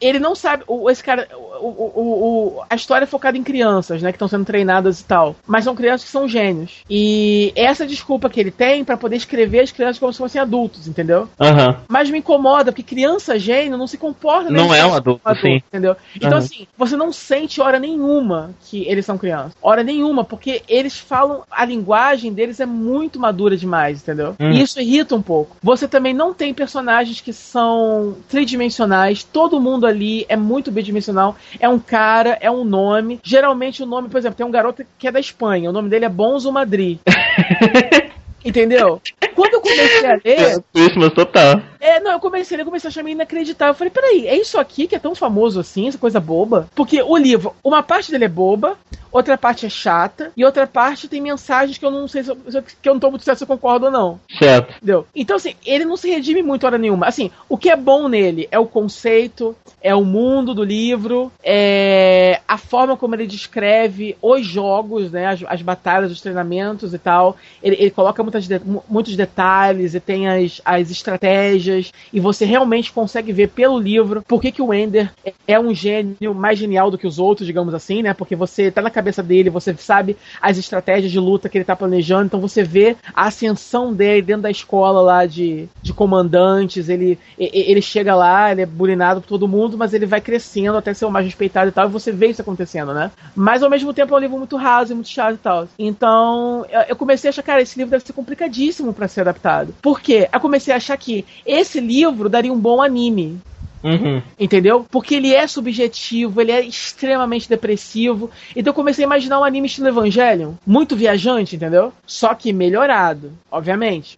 ele 0.06 0.20
não 0.20 0.36
sabe. 0.36 0.64
O, 0.68 0.90
esse 0.90 1.04
cara. 1.04 1.28
O, 1.60 1.68
o, 1.68 2.58
o, 2.60 2.64
a 2.70 2.76
história 2.76 3.06
é 3.06 3.08
focada 3.08 3.38
em 3.38 3.44
crianças, 3.44 4.02
né? 4.02 4.12
Que 4.12 4.18
estão 4.18 4.28
sendo 4.28 4.46
treinadas 4.46 5.00
e 5.00 5.06
tal. 5.06 5.36
Mas 5.48 5.64
são 5.64 5.76
crianças 5.76 6.06
que 6.06 6.12
são 6.12 6.28
gênios. 6.28 6.84
E 6.90 7.52
essa 7.56 7.88
desculpa 7.88 8.30
que 8.30 8.40
ele 8.40 8.52
tem 8.52 8.84
para 8.84 8.98
poder 8.98 9.16
escrever 9.16 9.62
as 9.62 9.72
crianças 9.72 9.98
como 9.98 10.14
se 10.14 10.20
fossem 10.20 10.40
adultos, 10.40 10.88
entendeu? 10.88 11.28
Uhum. 11.40 11.76
Mas 11.88 12.10
me 12.10 12.20
incomoda, 12.20 12.72
porque 12.72 12.84
criança 12.84 13.40
gênio 13.40 13.78
não 13.78 13.88
se 13.88 13.98
comporta 13.98 14.52
Não 14.52 14.74
é 14.74 14.86
um 14.86 14.94
adulto, 14.94 15.22
adulto 15.24 15.48
sim. 15.48 15.56
Entendeu? 15.56 15.96
Então, 16.16 16.32
uhum. 16.32 16.38
assim, 16.38 16.68
você 16.78 16.96
não 16.96 17.12
sente 17.12 17.60
hora 17.60 17.80
nenhuma 17.80 18.52
que 18.66 18.88
eles 18.88 19.06
são 19.06 19.18
crianças. 19.18 19.54
Hora 19.62 19.84
nenhuma, 19.84 20.24
porque 20.24 20.62
eles 20.68 21.00
falam. 21.00 21.44
A 21.50 21.66
linguagem 21.66 22.32
deles 22.32 22.60
é 22.60 22.66
muito 22.66 23.20
madura 23.20 23.58
demais, 23.58 24.02
entendeu? 24.02 24.36
Uhum. 24.40 24.52
E 24.52 24.62
isso 24.62 24.80
irrita 24.80 25.16
um 25.16 25.22
pouco. 25.22 25.56
Você 25.64 25.88
também 25.88 26.14
não 26.14 26.34
tem 26.34 26.54
personagens 26.54 27.22
que 27.22 27.34
são 27.34 28.18
tridimensionais. 28.30 29.24
Todo 29.24 29.60
mundo 29.60 29.86
ali 29.86 29.95
é 30.28 30.36
muito 30.36 30.72
bidimensional. 30.72 31.36
É 31.60 31.68
um 31.70 31.80
cara, 31.80 32.38
é 32.42 32.50
um 32.50 32.64
nome. 32.64 33.20
Geralmente 33.24 33.84
o 33.84 33.86
nome, 33.86 34.10
por 34.10 34.18
exemplo, 34.18 34.38
tem 34.38 34.46
um 34.46 34.52
garoto 34.52 34.86
que 34.98 35.08
é 35.08 35.12
da 35.12 35.20
Espanha. 35.20 35.70
O 35.70 35.74
nome 35.74 35.90
dele 35.90 36.06
é 36.06 36.10
Bonzo 36.10 36.52
Madrid. 36.52 37.00
Entendeu? 38.44 39.02
Quando 39.34 39.56
eu 39.56 39.62
comecei 39.62 40.06
a 40.06 40.20
ler. 40.24 40.64
Christmas 40.72 41.14
total. 41.14 41.62
É, 41.80 42.00
não, 42.00 42.14
eu 42.14 42.20
comecei, 42.20 42.60
eu 42.60 42.66
comecei 42.66 42.88
a 42.88 42.90
achar 42.90 43.04
meio 43.04 43.16
inacreditável. 43.16 43.74
Eu 43.74 43.78
falei, 43.78 43.92
peraí, 43.92 44.28
é 44.28 44.36
isso 44.36 44.60
aqui 44.60 44.88
que 44.88 44.96
é 44.96 45.00
tão 45.00 45.16
famoso 45.16 45.60
assim, 45.60 45.88
essa 45.88 45.98
coisa 45.98 46.20
boba? 46.20 46.68
Porque 46.76 47.02
o 47.02 47.18
livro, 47.18 47.56
uma 47.64 47.84
parte 47.84 48.12
dele 48.12 48.26
é 48.26 48.30
boba, 48.30 48.78
outra 49.12 49.38
parte 49.38 49.66
é 49.66 49.70
chata, 49.70 50.32
e 50.36 50.44
outra 50.44 50.68
parte 50.68 51.08
tem 51.08 51.22
mensagens 51.22 51.78
que 51.78 51.86
eu 51.86 51.92
não 51.92 52.08
sei 52.08 52.24
se 52.24 52.30
eu, 52.30 52.38
que 52.82 52.90
eu 52.90 52.94
não 52.94 53.00
tô 53.00 53.10
muito 53.10 53.24
certo 53.24 53.40
se 53.40 53.44
eu 53.44 53.48
concordo 53.48 53.86
ou 53.86 53.92
não. 53.92 54.20
Certo. 54.38 54.76
Entendeu? 54.78 55.08
Então, 55.16 55.36
assim, 55.36 55.56
ele 55.66 55.86
não 55.86 55.96
se 55.96 56.10
redime 56.10 56.44
muito 56.44 56.66
hora 56.66 56.78
nenhuma. 56.78 57.08
Assim, 57.08 57.32
o 57.48 57.58
que 57.58 57.70
é 57.70 57.76
bom 57.76 58.08
nele 58.08 58.48
é 58.52 58.60
o 58.60 58.66
conceito, 58.66 59.56
é 59.82 59.96
o 59.96 60.04
mundo 60.04 60.54
do 60.54 60.64
livro, 60.64 61.32
é 61.44 62.42
a 62.48 62.58
forma 62.58 62.98
como 62.98 63.16
ele 63.16 63.28
descreve 63.28 64.18
os 64.22 64.46
jogos, 64.46 65.12
né? 65.12 65.28
As, 65.28 65.44
as 65.48 65.62
batalhas, 65.62 66.12
os 66.12 66.22
treinamentos 66.22 66.94
e 66.94 67.00
tal. 67.00 67.38
Ele, 67.62 67.76
ele 67.80 67.92
coloca 67.92 68.22
muitas 68.22 68.48
de, 68.48 68.60
muitos 68.90 69.16
detalhes 69.16 69.96
e 69.96 70.00
tem 70.00 70.28
as, 70.28 70.62
as 70.64 70.92
estratégias, 70.92 71.75
e 72.12 72.20
você 72.20 72.46
realmente 72.46 72.92
consegue 72.92 73.32
ver 73.32 73.50
pelo 73.50 73.80
livro 73.80 74.22
por 74.22 74.42
que, 74.42 74.52
que 74.52 74.62
o 74.62 74.74
Ender 74.74 75.12
é 75.48 75.60
um 75.60 75.74
gênio 75.74 76.34
mais 76.34 76.60
genial 76.60 76.92
do 76.92 76.98
que 76.98 77.08
os 77.08 77.18
outros, 77.18 77.48
digamos 77.48 77.74
assim, 77.74 78.02
né? 78.02 78.14
Porque 78.14 78.36
você 78.36 78.70
tá 78.70 78.82
na 78.82 78.90
cabeça 78.90 79.06
cabeça 79.06 79.22
dele, 79.24 79.50
você 79.50 79.74
sabe 79.76 80.18
as 80.42 80.58
estratégias 80.58 81.12
de 81.12 81.20
luta 81.20 81.48
que 81.48 81.58
ele 81.58 81.66
tá 81.66 81.76
planejando, 81.76 82.26
então 82.26 82.40
você 82.40 82.64
vê 82.64 82.98
a 83.14 83.28
ascensão 83.28 83.94
dele 83.94 84.22
dentro 84.22 84.44
da 84.44 84.52
escola 84.52 85.02
lá 85.02 85.26
de, 85.26 85.68
de 85.82 85.94
comandantes, 85.94 86.90
ele, 86.90 87.20
ele 87.38 87.82
chega 87.82 88.16
lá, 88.16 88.52
ele 88.52 88.62
é 88.62 88.66
bulinado 88.66 89.22
por 89.22 89.28
todo 89.28 89.48
mundo, 89.48 89.78
mas 89.78 89.94
ele 89.94 90.06
vai 90.06 90.20
crescendo 90.20 90.78
até 90.78 90.94
ser 90.94 91.06
o 91.06 91.12
mais 91.12 91.26
respeitado 91.26 91.70
e 91.70 91.72
tal, 91.72 91.88
e 91.88 91.92
você 91.92 92.12
vê 92.12 92.28
isso 92.28 92.42
acontecendo, 92.42 92.94
né? 92.94 93.12
Mas 93.36 93.62
ao 93.62 93.70
mesmo 93.70 93.94
tempo 93.94 94.14
é 94.14 94.18
um 94.18 94.22
livro 94.22 94.38
muito 94.38 94.58
raso 94.58 94.92
e 94.92 94.96
muito 94.96 95.10
chato 95.10 95.36
e 95.36 95.38
tal. 95.38 95.68
Então, 95.78 96.66
eu 96.88 96.96
comecei 96.96 97.30
a 97.30 97.32
achar, 97.32 97.44
cara, 97.44 97.62
esse 97.62 97.78
livro 97.78 97.92
deve 97.92 98.06
ser 98.06 98.14
complicadíssimo 98.14 98.94
para 98.94 99.08
ser 99.08 99.22
adaptado. 99.22 99.74
Por 99.82 100.02
quê? 100.02 100.28
Eu 100.32 100.40
comecei 100.40 100.74
a 100.74 100.78
achar 100.78 100.98
que 100.98 101.26
esse 101.60 101.80
livro 101.80 102.30
daria 102.30 102.52
um 102.52 102.60
bom 102.60 102.82
anime. 102.82 103.40
Uhum. 103.86 104.20
Entendeu? 104.40 104.84
Porque 104.90 105.14
ele 105.14 105.32
é 105.32 105.46
subjetivo, 105.46 106.42
ele 106.42 106.52
é 106.52 106.62
extremamente 106.62 107.48
depressivo. 107.48 108.32
Então 108.56 108.72
eu 108.72 108.76
comecei 108.76 109.06
a 109.06 109.08
imaginar 109.08 109.40
um 109.40 109.44
anime 109.44 109.68
estilo 109.68 109.88
Evangelion, 109.88 110.54
muito 110.66 110.96
viajante, 110.96 111.56
entendeu? 111.56 111.94
Só 112.04 112.34
que 112.34 112.52
melhorado, 112.52 113.32
obviamente. 113.52 114.18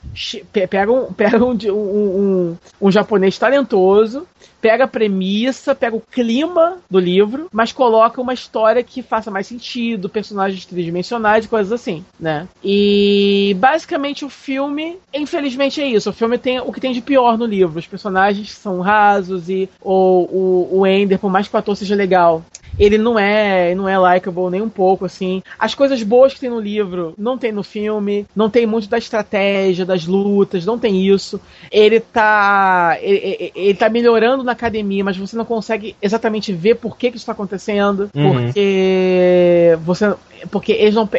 Pega 0.70 0.90
um, 0.90 1.12
pega 1.12 1.44
um, 1.44 1.52
um, 1.52 1.72
um, 1.74 2.58
um 2.82 2.92
japonês 2.92 3.38
talentoso, 3.38 4.26
pega 4.62 4.86
a 4.86 4.88
premissa, 4.88 5.76
pega 5.76 5.96
o 5.96 6.02
clima 6.02 6.78
do 6.90 7.00
livro, 7.00 7.48
mas 7.52 7.72
coloca 7.72 8.22
uma 8.22 8.34
história 8.34 8.84
que 8.84 9.02
faça 9.02 9.32
mais 9.32 9.48
sentido, 9.48 10.10
personagens 10.10 10.66
tridimensionais 10.66 11.46
e 11.46 11.48
coisas 11.48 11.72
assim, 11.72 12.04
né? 12.20 12.48
E 12.64 13.56
basicamente 13.60 14.26
o 14.26 14.30
filme, 14.30 14.98
infelizmente 15.14 15.82
é 15.82 15.88
isso. 15.88 16.10
O 16.10 16.14
filme 16.14 16.38
tem 16.38 16.60
o 16.60 16.72
que 16.72 16.82
tem 16.82 16.92
de 16.92 17.02
pior 17.02 17.38
no 17.38 17.46
livro. 17.46 17.80
Os 17.80 17.88
personagens 17.88 18.52
são 18.52 18.82
rasos 18.82 19.50
e 19.50 19.70
o, 19.82 20.70
o, 20.72 20.80
o 20.80 20.88
Ender, 20.88 21.20
por 21.20 21.32
mais 21.32 21.48
que 21.48 21.56
o 21.56 21.60
ator 21.60 21.76
seja 21.76 21.96
legal, 21.96 22.44
ele 22.80 22.98
não 22.98 23.18
é 23.18 23.74
não 23.76 23.88
é 23.88 23.98
likable 23.98 24.50
nem 24.50 24.62
um 24.62 24.70
pouco, 24.70 25.06
assim. 25.06 25.42
As 25.58 25.74
coisas 25.74 26.02
boas 26.04 26.34
que 26.34 26.40
tem 26.40 26.50
no 26.50 26.60
livro 26.60 27.14
não 27.18 27.38
tem 27.38 27.52
no 27.52 27.64
filme, 27.64 28.26
não 28.36 28.50
tem 28.50 28.66
muito 28.66 28.88
da 28.88 28.98
estratégia, 28.98 29.86
das 29.86 30.06
lutas, 30.06 30.66
não 30.66 30.78
tem 30.78 31.06
isso. 31.08 31.40
Ele 31.72 32.00
tá. 32.00 32.98
Ele, 33.02 33.52
ele 33.56 33.74
tá 33.74 33.90
melhorando 33.90 34.44
na 34.44 34.52
academia, 34.52 35.04
mas 35.04 35.18
você 35.18 35.36
não 35.36 35.46
consegue 35.46 35.96
exatamente 36.02 36.54
ver 36.54 36.76
por 36.76 36.98
que, 36.98 37.12
que 37.12 37.18
isso 37.18 37.26
tá 37.26 37.32
acontecendo. 37.32 38.10
Uhum. 38.16 38.32
Porque 38.32 39.78
você. 39.84 40.14
Porque 40.52 40.72
eles 40.72 40.94
não. 40.94 41.10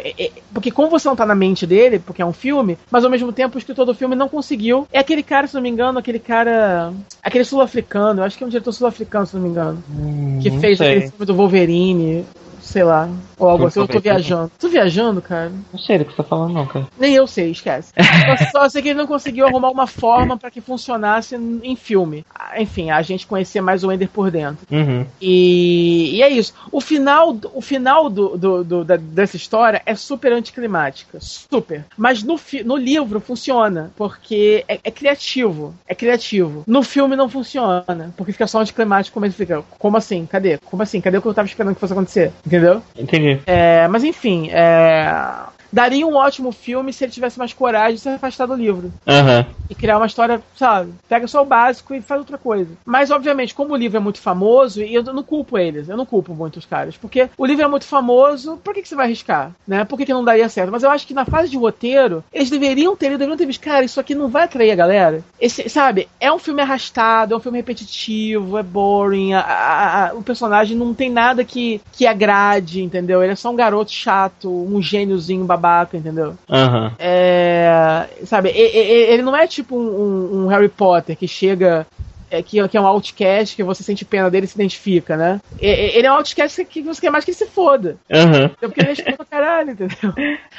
Porque 0.53 0.71
como 0.71 0.89
você 0.89 1.07
não 1.07 1.15
tá 1.15 1.25
na 1.25 1.35
mente 1.35 1.67
dele, 1.67 1.99
porque 1.99 2.21
é 2.21 2.25
um 2.25 2.33
filme, 2.33 2.77
mas 2.89 3.03
ao 3.03 3.11
mesmo 3.11 3.31
tempo 3.33 3.55
o 3.55 3.59
escritor 3.59 3.85
do 3.85 3.93
filme 3.93 4.15
não 4.15 4.29
conseguiu. 4.29 4.87
É 4.91 4.99
aquele 4.99 5.23
cara, 5.23 5.47
se 5.47 5.55
não 5.55 5.61
me 5.61 5.69
engano, 5.69 5.99
aquele 5.99 6.19
cara. 6.19 6.93
Aquele 7.21 7.43
sul-africano, 7.43 8.21
eu 8.21 8.23
acho 8.23 8.37
que 8.37 8.43
é 8.43 8.47
um 8.47 8.49
diretor 8.49 8.71
sul-africano, 8.71 9.25
se 9.25 9.35
não 9.35 9.43
me 9.43 9.49
engano. 9.49 9.83
Hum, 9.89 10.39
que 10.41 10.51
fez 10.59 10.79
aquele 10.79 11.01
filme 11.01 11.25
do 11.25 11.35
Wolverine, 11.35 11.48
Wolverine 11.49 12.25
sei 12.69 12.83
lá, 12.83 13.09
ou 13.37 13.49
algo 13.49 13.65
assim. 13.65 13.79
Eu 13.79 13.87
tô 13.87 13.99
viajando. 13.99 14.51
Tô 14.59 14.69
viajando, 14.69 15.21
cara? 15.21 15.51
Não 15.73 15.79
sei 15.79 15.97
do 15.97 16.05
que 16.05 16.11
você 16.11 16.17
tá 16.17 16.23
falando, 16.23 16.53
não, 16.53 16.67
cara. 16.67 16.87
Nem 16.99 17.15
eu 17.15 17.25
sei, 17.25 17.49
esquece. 17.49 17.91
só, 18.51 18.61
só 18.61 18.69
sei 18.69 18.81
que 18.81 18.89
ele 18.89 18.99
não 18.99 19.07
conseguiu 19.07 19.47
arrumar 19.47 19.69
uma 19.71 19.87
forma 19.87 20.37
para 20.37 20.51
que 20.51 20.61
funcionasse 20.61 21.35
em 21.35 21.75
filme. 21.75 22.23
Enfim, 22.57 22.91
a 22.91 23.01
gente 23.01 23.25
conhecer 23.25 23.59
mais 23.59 23.83
o 23.83 23.91
Ender 23.91 24.09
por 24.09 24.29
dentro. 24.29 24.67
Uhum. 24.71 25.05
E, 25.19 26.17
e, 26.17 26.21
é 26.21 26.29
isso. 26.29 26.53
O 26.71 26.79
final, 26.79 27.35
o 27.53 27.61
final 27.61 28.09
do, 28.09 28.37
do, 28.37 28.63
do 28.63 28.83
da, 28.85 28.97
dessa 28.97 29.35
história 29.35 29.81
é 29.85 29.95
super 29.95 30.31
anticlimática. 30.31 31.17
Super. 31.19 31.85
Mas 31.97 32.21
no, 32.21 32.39
no 32.65 32.77
livro 32.77 33.19
funciona, 33.19 33.91
porque 33.95 34.63
é, 34.67 34.79
é, 34.83 34.91
criativo. 34.91 35.73
É 35.87 35.95
criativo. 35.95 36.63
No 36.67 36.83
filme 36.83 37.15
não 37.15 37.27
funciona, 37.27 38.13
porque 38.15 38.31
fica 38.31 38.45
só 38.45 38.61
anticlimático, 38.61 39.13
como 39.13 39.25
ele 39.25 39.33
fica. 39.33 39.63
Como 39.79 39.97
assim? 39.97 40.25
Cadê? 40.27 40.59
Como 40.59 40.83
assim? 40.83 41.01
Cadê 41.01 41.17
o 41.17 41.21
que 41.21 41.27
eu 41.27 41.33
tava 41.33 41.47
esperando 41.47 41.73
que 41.73 41.79
fosse 41.79 41.93
acontecer? 41.93 42.31
Entendeu? 42.45 42.58
Entendi. 42.97 43.39
É, 43.45 43.87
mas 43.87 44.03
enfim, 44.03 44.49
é 44.51 45.49
daria 45.71 46.05
um 46.05 46.15
ótimo 46.15 46.51
filme 46.51 46.91
se 46.91 47.03
ele 47.03 47.11
tivesse 47.11 47.37
mais 47.37 47.53
coragem 47.53 47.95
de 47.95 48.01
se 48.01 48.09
afastar 48.09 48.45
do 48.45 48.55
livro. 48.55 48.91
Uhum. 49.05 49.45
E 49.69 49.75
criar 49.75 49.97
uma 49.97 50.07
história, 50.07 50.41
sabe? 50.55 50.93
Pega 51.07 51.27
só 51.27 51.41
o 51.41 51.45
básico 51.45 51.93
e 51.93 52.01
faz 52.01 52.19
outra 52.19 52.37
coisa. 52.37 52.71
Mas, 52.85 53.11
obviamente, 53.11 53.53
como 53.53 53.73
o 53.73 53.77
livro 53.77 53.97
é 53.97 53.99
muito 53.99 54.19
famoso, 54.19 54.81
e 54.81 54.93
eu 54.93 55.03
não 55.03 55.23
culpo 55.23 55.57
eles, 55.57 55.89
eu 55.89 55.97
não 55.97 56.05
culpo 56.05 56.33
muitos 56.33 56.65
caras, 56.65 56.97
porque 56.97 57.29
o 57.37 57.45
livro 57.45 57.63
é 57.63 57.67
muito 57.67 57.85
famoso, 57.85 58.57
por 58.63 58.73
que, 58.73 58.81
que 58.81 58.89
você 58.89 58.95
vai 58.95 59.05
arriscar? 59.05 59.51
Né? 59.67 59.83
Por 59.85 59.97
que, 59.97 60.05
que 60.05 60.13
não 60.13 60.23
daria 60.23 60.49
certo? 60.49 60.71
Mas 60.71 60.83
eu 60.83 60.89
acho 60.89 61.05
que 61.05 61.13
na 61.13 61.25
fase 61.25 61.49
de 61.49 61.57
roteiro, 61.57 62.23
eles 62.33 62.49
deveriam 62.49 62.95
ter, 62.95 63.07
eles 63.07 63.19
deveriam 63.19 63.37
ter 63.37 63.45
visto, 63.45 63.61
cara, 63.61 63.85
isso 63.85 63.99
aqui 63.99 64.15
não 64.15 64.27
vai 64.27 64.43
atrair 64.43 64.71
a 64.71 64.75
galera. 64.75 65.23
Esse, 65.39 65.69
sabe? 65.69 66.07
É 66.19 66.31
um 66.31 66.39
filme 66.39 66.61
arrastado, 66.61 67.33
é 67.33 67.37
um 67.37 67.41
filme 67.41 67.59
repetitivo, 67.59 68.57
é 68.57 68.63
boring, 68.63 69.33
a, 69.33 69.41
a, 69.41 70.09
a, 70.09 70.13
o 70.13 70.23
personagem 70.23 70.75
não 70.75 70.93
tem 70.93 71.09
nada 71.09 71.43
que, 71.43 71.81
que 71.91 72.07
agrade, 72.07 72.81
entendeu? 72.81 73.23
Ele 73.23 73.33
é 73.33 73.35
só 73.35 73.51
um 73.51 73.55
garoto 73.55 73.91
chato, 73.91 74.49
um 74.49 74.81
gêniozinho 74.81 75.45
babaca, 75.59 75.97
entendeu? 75.97 76.35
Uhum. 76.47 76.91
É, 76.97 78.07
sabe, 78.25 78.49
ele 78.49 79.21
não 79.21 79.35
é 79.35 79.45
tipo 79.47 79.75
um, 79.77 80.43
um 80.43 80.47
Harry 80.47 80.69
Potter 80.69 81.15
que 81.15 81.27
chega 81.27 81.85
é, 82.31 82.43
que, 82.43 82.65
que, 82.67 82.77
é 82.77 82.81
um 82.81 82.85
outcast, 82.85 83.55
que 83.55 83.63
você 83.63 83.83
sente 83.83 84.05
pena 84.05 84.29
dele 84.29 84.45
e 84.45 84.47
se 84.47 84.55
identifica, 84.55 85.17
né? 85.17 85.41
Ele 85.59 86.05
é 86.05 86.11
um 86.11 86.15
outcast 86.15 86.63
que 86.65 86.81
você 86.81 87.01
quer 87.01 87.09
mais 87.09 87.25
que 87.25 87.31
ele 87.31 87.37
se 87.37 87.47
foda. 87.47 87.97
Uhum. 88.09 88.49
Porque 88.59 88.81
ele 88.81 89.01
é 89.03 89.11
pra 89.13 89.25
caralho, 89.25 89.71
entendeu? 89.71 90.13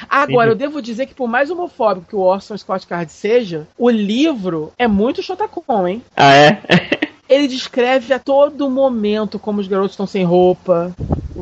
Agora, 0.09 0.51
eu 0.51 0.55
devo 0.55 0.81
dizer 0.81 1.05
que 1.05 1.15
por 1.15 1.27
mais 1.27 1.49
homofóbico 1.49 2.07
que 2.09 2.15
o 2.15 2.19
Orson 2.19 2.57
Scott 2.57 2.85
Card 2.85 3.11
seja, 3.11 3.67
o 3.77 3.89
livro 3.89 4.71
é 4.77 4.87
muito 4.87 5.23
chotacon, 5.23 5.87
hein? 5.87 6.03
Ah, 6.15 6.33
é? 6.33 6.61
Ele 7.31 7.47
descreve 7.47 8.13
a 8.13 8.19
todo 8.19 8.69
momento 8.69 9.39
como 9.39 9.61
os 9.61 9.67
garotos 9.67 9.91
estão 9.93 10.05
sem 10.05 10.23
roupa, 10.23 10.93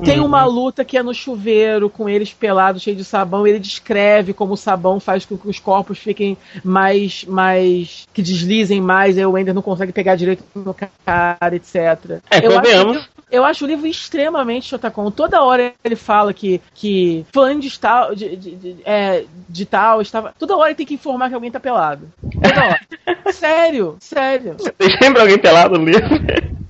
Tem 0.03 0.19
uma 0.19 0.45
luta 0.45 0.85
que 0.85 0.97
é 0.97 1.03
no 1.03 1.13
chuveiro, 1.13 1.89
com 1.89 2.07
eles 2.07 2.31
pelados, 2.31 2.83
cheio 2.83 2.95
de 2.95 3.03
sabão. 3.03 3.45
Ele 3.47 3.59
descreve 3.59 4.33
como 4.33 4.53
o 4.53 4.57
sabão 4.57 4.99
faz 4.99 5.25
com 5.25 5.35
que 5.37 5.47
os 5.49 5.59
corpos 5.59 5.97
fiquem 5.97 6.37
mais. 6.63 7.25
mais 7.25 8.07
que 8.13 8.21
deslizem 8.21 8.79
mais. 8.81 9.17
Aí 9.17 9.25
o 9.25 9.37
Ender 9.37 9.53
não 9.53 9.63
consegue 9.63 9.91
pegar 9.91 10.15
direito 10.15 10.43
no 10.55 10.73
cara, 10.73 11.55
etc. 11.55 12.21
É, 12.29 12.45
eu 12.45 12.51
convenhamos. 12.51 12.97
acho, 12.97 13.09
eu 13.17 13.18
acho 13.45 13.63
o 13.65 13.67
livro 13.67 13.85
extremamente 13.87 14.67
Shotacon. 14.69 15.11
Toda 15.11 15.43
hora 15.43 15.73
ele 15.83 15.95
fala 15.95 16.33
que, 16.33 16.61
que 16.73 17.25
fulano 17.31 17.59
de 17.59 17.79
tal, 17.79 18.15
de, 18.15 18.35
de, 18.35 18.51
de- 18.55 18.77
é, 18.85 19.25
de 19.47 19.65
tal 19.65 20.01
estava. 20.01 20.33
Toda 20.37 20.55
hora 20.57 20.69
ele 20.69 20.75
tem 20.75 20.85
que 20.85 20.93
informar 20.95 21.29
que 21.29 21.35
alguém 21.35 21.51
tá 21.51 21.59
pelado. 21.59 22.07
Toda 22.21 22.47
hora. 22.65 22.79
sério, 23.31 23.97
sério. 23.99 24.55
Tem 24.77 24.89
sempre 24.97 25.21
alguém 25.21 25.37
pelado 25.37 25.77
no 25.77 25.85
livro. 25.85 26.07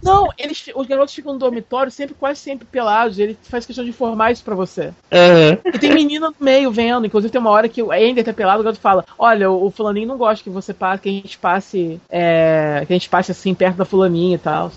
Não, 0.02 0.30
eles, 0.38 0.64
os 0.74 0.88
garotos 0.88 1.14
ficam 1.14 1.34
no 1.34 1.40
dormitório 1.40 1.92
sempre, 1.92 2.16
quase 2.18 2.40
sempre 2.40 2.66
pelados. 2.66 3.20
Ele 3.20 3.38
faz 3.44 3.66
questão 3.66 3.84
de 3.84 3.90
informar 3.90 4.32
isso 4.32 4.44
pra 4.44 4.56
você. 4.56 4.94
Aham. 5.12 5.58
E 5.66 5.78
tem 5.78 5.94
menina 5.94 6.30
no 6.30 6.36
meio 6.40 6.72
vendo. 6.72 7.06
Inclusive 7.06 7.32
tem 7.32 7.40
uma 7.42 7.50
hora 7.52 7.68
que 7.68 7.84
o 7.84 7.94
Ender 7.94 8.24
tá 8.24 8.34
pelado, 8.34 8.62
o 8.62 8.64
garoto 8.64 8.82
fala: 8.82 9.04
Olha, 9.18 9.52
o, 9.52 9.66
o 9.68 9.72
fulaninho 9.72 10.08
não 10.08 10.18
gosta 10.18 10.42
que 10.44 10.50
você 10.50 10.74
passe, 10.74 11.04
que 11.04 11.10
a 11.10 11.12
gente 11.12 11.38
passe. 11.38 12.00
é, 12.10 12.84
que 12.88 12.94
a 12.94 12.96
gente 12.96 13.10
passe 13.10 13.32
assim 13.32 13.54
perto 13.54 13.76
da 13.76 13.86
fulaninha 13.86 14.36
e 14.36 14.40
tal. 14.40 14.72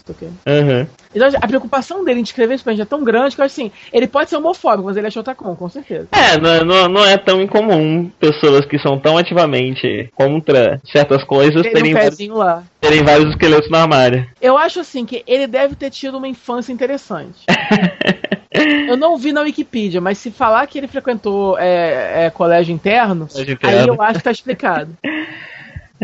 Aham. 0.47 0.87
Então 1.15 1.29
a 1.41 1.47
preocupação 1.47 1.72
dele 2.05 2.21
em 2.21 2.23
descrever 2.23 2.55
isso 2.55 2.65
pra 2.65 2.73
gente 2.73 2.83
é 2.83 2.87
tão 2.87 3.03
grande 3.03 3.35
que 3.35 3.41
eu 3.41 3.45
acho 3.45 3.55
assim, 3.55 3.73
ele 3.93 4.07
pode 4.07 4.31
ser 4.31 4.37
homofóbico, 4.37 4.85
mas 4.87 4.97
ele 4.97 5.07
é 5.07 5.11
Shotacon, 5.11 5.57
com 5.57 5.69
certeza. 5.69 6.09
É, 6.13 6.39
não, 6.39 6.65
não, 6.65 6.89
não 6.89 7.05
é 7.07 7.17
tão 7.17 7.41
incomum 7.41 8.11
pessoas 8.21 8.67
que 8.67 8.79
são 8.79 8.99
tão 8.99 9.17
ativamente 9.17 10.11
contra 10.15 10.81
certas 10.85 11.25
coisas 11.25 11.63
Tem 11.63 11.73
terem 11.73 11.95
um 11.95 11.99
vários, 11.99 12.29
lá. 12.29 12.63
terem 12.81 13.03
vários 13.03 13.31
esqueletos 13.31 13.71
no 13.71 13.77
armário. 13.77 14.27
Eu 14.41 14.57
acho 14.59 14.81
assim 14.81 15.05
que 15.07 15.23
ele 15.27 15.47
deve 15.47 15.75
ter 15.75 15.91
tido 15.91 16.19
uma 16.19 16.29
infância 16.29 16.73
interessante. 16.73 17.45
Eu 18.89 18.99
não 18.99 19.17
vi 19.17 19.33
na 19.33 19.41
Wikipedia, 19.41 20.01
mas 20.01 20.19
se 20.19 20.31
falar 20.31 20.67
que 20.67 20.77
ele 20.79 20.87
frequentou 20.87 21.59
é, 21.59 22.27
é, 22.27 22.31
colégio 22.31 22.73
interno, 22.75 23.27
Colégio 23.27 23.59
aí 23.63 23.71
interno. 23.77 23.95
eu 23.95 24.03
acho 24.03 24.19
que 24.19 24.25
tá 24.25 24.31
explicado. 24.31 24.97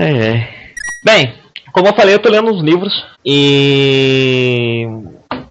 É, 0.01 0.29
é. 0.29 0.49
Bem, 1.05 1.35
como 1.73 1.89
eu 1.89 1.93
falei, 1.93 2.15
eu 2.15 2.21
tô 2.21 2.29
lendo 2.31 2.53
uns 2.53 2.63
livros 2.63 2.93
e. 3.25 4.87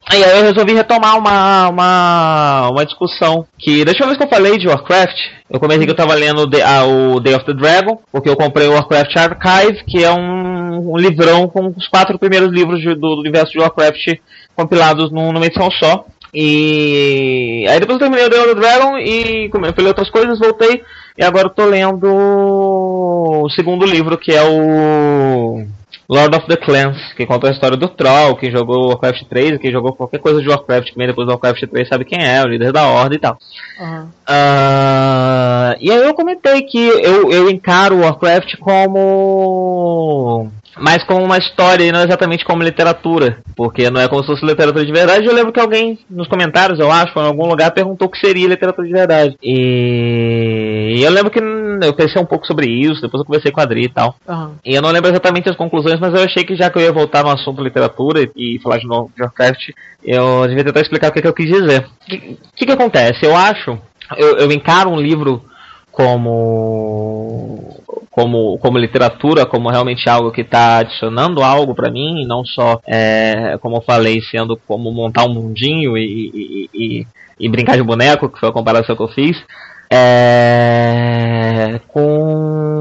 Aí 0.09 0.21
eu 0.21 0.43
resolvi 0.43 0.73
retomar 0.73 1.17
uma, 1.17 1.67
uma, 1.69 2.69
uma 2.71 2.85
discussão 2.85 3.45
que 3.57 3.83
da 3.83 3.91
última 3.91 4.07
vez 4.07 4.17
que 4.17 4.23
eu 4.23 4.29
falei 4.29 4.57
de 4.57 4.67
Warcraft, 4.67 5.17
eu 5.49 5.59
comentei 5.59 5.85
que 5.85 5.91
eu 5.91 5.95
tava 5.97 6.13
lendo 6.13 6.49
The- 6.49 6.61
ah, 6.63 6.85
o 6.85 7.19
Day 7.19 7.35
of 7.35 7.45
the 7.45 7.53
Dragon, 7.53 7.99
porque 8.09 8.29
eu 8.29 8.37
comprei 8.37 8.67
o 8.67 8.73
Warcraft 8.73 9.13
Archive, 9.17 9.83
que 9.85 10.03
é 10.05 10.11
um, 10.11 10.93
um 10.93 10.97
livrão 10.97 11.49
com 11.49 11.73
os 11.75 11.87
quatro 11.89 12.17
primeiros 12.17 12.49
livros 12.53 12.79
de- 12.79 12.95
do, 12.95 13.15
do 13.15 13.19
universo 13.19 13.51
de 13.51 13.59
Warcraft 13.59 14.15
compilados 14.55 15.11
num- 15.11 15.33
numa 15.33 15.45
edição 15.45 15.69
só. 15.71 16.05
E 16.33 17.65
aí 17.69 17.79
depois 17.79 17.95
eu 17.99 18.07
terminei 18.07 18.25
o 18.27 18.29
Day 18.29 18.39
of 18.39 18.49
the 18.55 18.61
Dragon 18.61 18.97
e 18.97 19.49
como 19.49 19.65
eu 19.65 19.73
falei 19.73 19.87
outras 19.89 20.09
coisas, 20.09 20.39
voltei 20.39 20.83
e 21.17 21.23
agora 21.23 21.47
eu 21.47 21.53
tô 21.53 21.65
lendo 21.65 22.07
o 22.09 23.49
segundo 23.49 23.85
livro, 23.85 24.17
que 24.17 24.31
é 24.33 24.43
o 24.43 25.65
Lord 26.09 26.35
of 26.37 26.47
the 26.47 26.55
Clans, 26.55 27.13
que 27.13 27.25
conta 27.25 27.49
a 27.49 27.51
história 27.51 27.75
do 27.75 27.89
Troll, 27.89 28.37
quem 28.37 28.49
jogou 28.49 28.87
Warcraft 28.87 29.23
3, 29.29 29.59
quem 29.59 29.71
jogou 29.71 29.93
qualquer 29.93 30.19
coisa 30.19 30.41
de 30.41 30.47
Warcraft 30.47 30.91
que 30.91 30.97
vem 30.97 31.07
depois 31.07 31.27
do 31.27 31.31
Warcraft 31.31 31.63
3 31.69 31.87
sabe 31.87 32.05
quem 32.05 32.23
é, 32.23 32.41
o 32.41 32.47
líder 32.47 32.71
da 32.71 32.87
Horda 32.87 33.15
e 33.15 33.19
tal. 33.19 33.37
Aham. 33.79 34.09
Ah, 34.25 35.75
e 35.81 35.91
aí 35.91 36.03
eu 36.03 36.13
comentei 36.13 36.61
que 36.61 36.79
eu, 36.79 37.31
eu 37.31 37.49
encaro 37.49 37.95
o 37.95 38.01
Warcraft 38.01 38.55
como 38.57 40.49
mais 40.79 41.03
como 41.03 41.23
uma 41.23 41.37
história 41.37 41.83
e 41.83 41.91
não 41.91 42.03
exatamente 42.03 42.45
como 42.45 42.63
literatura, 42.63 43.39
porque 43.55 43.89
não 43.89 43.99
é 43.99 44.07
como 44.07 44.21
se 44.21 44.27
fosse 44.27 44.45
literatura 44.45 44.85
de 44.85 44.91
verdade. 44.91 45.25
Eu 45.25 45.33
lembro 45.33 45.51
que 45.51 45.59
alguém 45.59 45.97
nos 46.09 46.27
comentários, 46.27 46.79
eu 46.79 46.91
acho, 46.91 47.17
ou 47.17 47.23
em 47.23 47.27
algum 47.27 47.47
lugar 47.47 47.71
perguntou 47.71 48.07
o 48.07 48.11
que 48.11 48.19
seria 48.19 48.47
literatura 48.47 48.87
de 48.87 48.93
verdade. 48.93 49.35
E 49.41 51.01
eu 51.01 51.11
lembro 51.11 51.31
que 51.31 51.41
eu 51.85 51.93
pensei 51.93 52.21
um 52.21 52.25
pouco 52.25 52.45
sobre 52.45 52.67
isso, 52.67 53.01
depois 53.01 53.21
eu 53.21 53.25
conversei 53.25 53.51
com 53.51 53.59
a 53.59 53.63
Adri 53.63 53.83
e 53.83 53.89
tal. 53.89 54.15
Aham. 54.27 54.55
E 54.65 54.75
eu 54.75 54.81
não 54.81 54.91
lembro 54.91 55.09
exatamente 55.09 55.49
as 55.49 55.55
conclusões, 55.55 55.99
mas 55.99 56.13
eu 56.13 56.23
achei 56.23 56.43
que 56.43 56.55
já 56.55 56.69
que 56.69 56.77
eu 56.77 56.81
ia 56.81 56.91
voltar 56.91 57.23
no 57.23 57.29
assunto 57.29 57.63
literatura 57.63 58.29
e 58.35 58.59
falar 58.61 58.77
de 58.77 58.87
novo 58.87 59.11
de 59.15 59.21
Warcraft, 59.21 59.69
eu 60.03 60.47
devia 60.47 60.63
tentar 60.63 60.81
explicar 60.81 61.09
o 61.09 61.13
que, 61.13 61.21
que 61.21 61.27
eu 61.27 61.33
quis 61.33 61.47
dizer. 61.47 61.85
O 61.85 62.05
que, 62.05 62.37
que, 62.55 62.65
que 62.65 62.71
acontece? 62.71 63.25
Eu 63.25 63.35
acho, 63.35 63.77
eu, 64.15 64.37
eu 64.37 64.51
encaro 64.51 64.89
um 64.89 64.99
livro 64.99 65.43
como 65.91 67.75
como 68.11 68.57
como 68.59 68.77
literatura, 68.79 69.45
como 69.45 69.69
realmente 69.69 70.09
algo 70.09 70.31
que 70.31 70.41
está 70.41 70.79
adicionando 70.79 71.43
algo 71.43 71.75
para 71.75 71.91
mim, 71.91 72.21
e 72.21 72.25
não 72.25 72.43
só, 72.43 72.79
é, 72.85 73.57
como 73.59 73.77
eu 73.77 73.81
falei, 73.81 74.21
sendo 74.21 74.57
como 74.67 74.91
montar 74.91 75.25
um 75.25 75.33
mundinho 75.33 75.97
e, 75.97 76.31
e, 76.33 76.69
e, 76.73 77.07
e 77.39 77.49
brincar 77.49 77.77
de 77.77 77.83
boneco, 77.83 78.29
que 78.29 78.39
foi 78.39 78.49
a 78.49 78.51
comparação 78.51 78.95
que 78.95 79.03
eu 79.03 79.07
fiz. 79.07 79.37
É, 79.89 81.79
com 81.87 82.77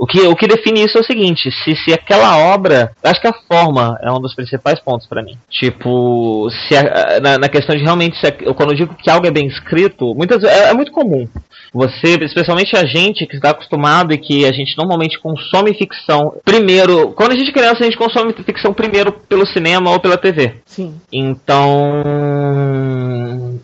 o 0.00 0.06
que, 0.06 0.20
o 0.22 0.34
que 0.34 0.46
define 0.46 0.82
isso 0.82 0.96
é 0.96 1.00
o 1.02 1.04
seguinte, 1.04 1.50
se, 1.62 1.76
se 1.76 1.92
aquela 1.92 2.38
obra. 2.54 2.90
Acho 3.04 3.20
que 3.20 3.28
a 3.28 3.34
forma 3.46 3.98
é 4.02 4.10
um 4.10 4.18
dos 4.20 4.34
principais 4.34 4.80
pontos 4.80 5.06
pra 5.06 5.22
mim. 5.22 5.36
Tipo, 5.50 6.48
se 6.50 6.74
a- 6.76 7.20
na, 7.22 7.38
na 7.38 7.48
questão 7.50 7.76
de 7.76 7.82
realmente. 7.82 8.18
Se 8.18 8.26
a- 8.26 8.34
eu, 8.40 8.54
quando 8.54 8.70
eu 8.70 8.76
digo 8.76 8.94
que 8.94 9.10
algo 9.10 9.26
é 9.26 9.30
bem 9.30 9.46
escrito, 9.46 10.14
muitas 10.14 10.42
é, 10.42 10.70
é 10.70 10.74
muito 10.74 10.90
comum. 10.90 11.28
Você, 11.72 12.16
especialmente 12.22 12.76
a 12.76 12.84
gente 12.84 13.26
que 13.26 13.36
está 13.36 13.50
acostumado 13.50 14.12
e 14.12 14.18
que 14.18 14.44
a 14.44 14.52
gente 14.52 14.76
normalmente 14.76 15.20
consome 15.20 15.72
ficção. 15.74 16.32
Primeiro, 16.44 17.12
quando 17.12 17.32
a 17.32 17.36
gente 17.36 17.50
é 17.50 17.52
criança, 17.52 17.78
a 17.80 17.84
gente 17.84 17.96
consome 17.98 18.32
ficção 18.32 18.72
primeiro 18.72 19.12
pelo 19.12 19.46
cinema 19.46 19.90
ou 19.90 20.00
pela 20.00 20.16
TV. 20.16 20.54
Sim. 20.66 20.94
Então, 21.12 22.02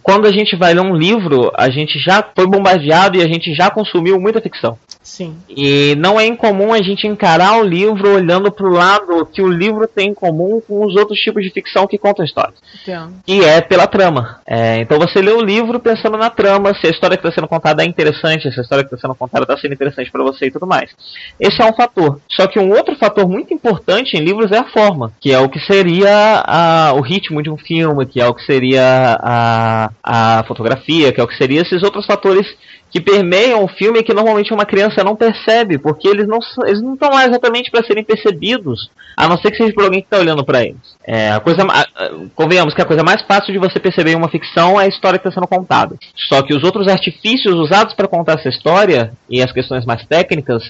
quando 0.02 0.26
a 0.26 0.32
gente 0.32 0.54
vai 0.56 0.74
ler 0.74 0.80
um 0.82 0.94
livro, 0.94 1.50
a 1.56 1.68
gente 1.70 1.98
já 1.98 2.22
foi 2.34 2.46
bombardeado 2.46 3.16
e 3.18 3.22
a 3.22 3.26
gente 3.26 3.54
já 3.54 3.70
consumiu 3.70 4.20
muita 4.20 4.40
ficção. 4.40 4.78
Sim. 5.06 5.36
E 5.48 5.94
não 5.96 6.18
é 6.18 6.26
incomum 6.26 6.72
a 6.72 6.82
gente 6.82 7.06
encarar 7.06 7.60
o 7.60 7.62
livro 7.62 8.16
olhando 8.16 8.50
para 8.50 8.66
o 8.66 8.72
lado 8.72 9.24
que 9.26 9.40
o 9.40 9.46
livro 9.46 9.86
tem 9.86 10.08
em 10.08 10.14
comum 10.14 10.60
com 10.66 10.84
os 10.84 10.96
outros 10.96 11.16
tipos 11.20 11.44
de 11.44 11.50
ficção 11.50 11.86
que 11.86 11.96
contam 11.96 12.24
histórias. 12.24 12.56
Entendo. 12.82 13.12
E 13.24 13.40
é 13.40 13.60
pela 13.60 13.86
trama. 13.86 14.40
É, 14.44 14.80
então 14.80 14.98
você 14.98 15.22
lê 15.22 15.30
o 15.30 15.40
livro 15.40 15.78
pensando 15.78 16.18
na 16.18 16.28
trama, 16.28 16.74
se 16.74 16.88
a 16.88 16.90
história 16.90 17.16
que 17.16 17.24
está 17.24 17.32
sendo 17.32 17.46
contada 17.46 17.84
é 17.84 17.86
interessante, 17.86 18.52
se 18.52 18.58
a 18.58 18.62
história 18.62 18.82
que 18.84 18.92
está 18.92 19.06
sendo 19.06 19.14
contada 19.16 19.44
está 19.44 19.56
sendo 19.56 19.74
interessante 19.74 20.10
para 20.10 20.24
você 20.24 20.46
e 20.46 20.50
tudo 20.50 20.66
mais. 20.66 20.90
Esse 21.38 21.62
é 21.62 21.64
um 21.64 21.72
fator. 21.72 22.20
Só 22.28 22.48
que 22.48 22.58
um 22.58 22.70
outro 22.72 22.96
fator 22.96 23.28
muito 23.28 23.54
importante 23.54 24.16
em 24.16 24.24
livros 24.24 24.50
é 24.50 24.58
a 24.58 24.64
forma, 24.70 25.12
que 25.20 25.32
é 25.32 25.38
o 25.38 25.48
que 25.48 25.60
seria 25.60 26.42
a- 26.44 26.92
o 26.94 27.00
ritmo 27.00 27.40
de 27.44 27.48
um 27.48 27.56
filme, 27.56 28.06
que 28.06 28.20
é 28.20 28.26
o 28.26 28.34
que 28.34 28.44
seria 28.44 29.16
a, 29.22 29.90
a 30.02 30.44
fotografia, 30.48 31.12
que 31.12 31.20
é 31.20 31.24
o 31.24 31.28
que 31.28 31.36
seria 31.36 31.62
esses 31.62 31.84
outros 31.84 32.04
fatores 32.06 32.44
que 32.90 33.00
permeiam 33.00 33.64
o 33.64 33.68
filme 33.68 33.98
e 33.98 34.02
que 34.02 34.14
normalmente 34.14 34.54
uma 34.54 34.64
criança 34.64 35.02
não 35.04 35.16
percebe, 35.16 35.76
porque 35.78 36.08
eles 36.08 36.26
não 36.26 36.38
eles 36.64 36.80
não 36.80 36.94
estão 36.94 37.10
lá 37.10 37.26
exatamente 37.26 37.70
para 37.70 37.84
serem 37.84 38.04
percebidos, 38.04 38.90
a 39.16 39.28
não 39.28 39.36
ser 39.38 39.50
que 39.50 39.56
seja 39.56 39.72
por 39.74 39.84
alguém 39.84 40.00
que 40.00 40.06
está 40.06 40.18
olhando 40.18 40.44
para 40.44 40.62
eles. 40.62 40.96
É, 41.04 41.30
a 41.32 41.40
coisa, 41.40 41.62
a- 41.64 41.86
convenhamos 42.34 42.74
que 42.74 42.82
a 42.82 42.86
coisa 42.86 43.02
mais 43.02 43.22
fácil 43.22 43.52
de 43.52 43.58
você 43.58 43.78
perceber 43.78 44.12
em 44.12 44.16
uma 44.16 44.28
ficção 44.28 44.80
é 44.80 44.84
a 44.84 44.88
história 44.88 45.18
que 45.18 45.26
está 45.26 45.40
sendo 45.40 45.48
contada. 45.48 45.96
Só 46.28 46.42
que 46.42 46.54
os 46.54 46.62
outros 46.62 46.88
artifícios 46.88 47.54
usados 47.54 47.94
para 47.94 48.08
contar 48.08 48.34
essa 48.34 48.48
história 48.48 49.12
e 49.28 49.42
as 49.42 49.52
questões 49.52 49.84
mais 49.84 50.04
técnicas 50.06 50.62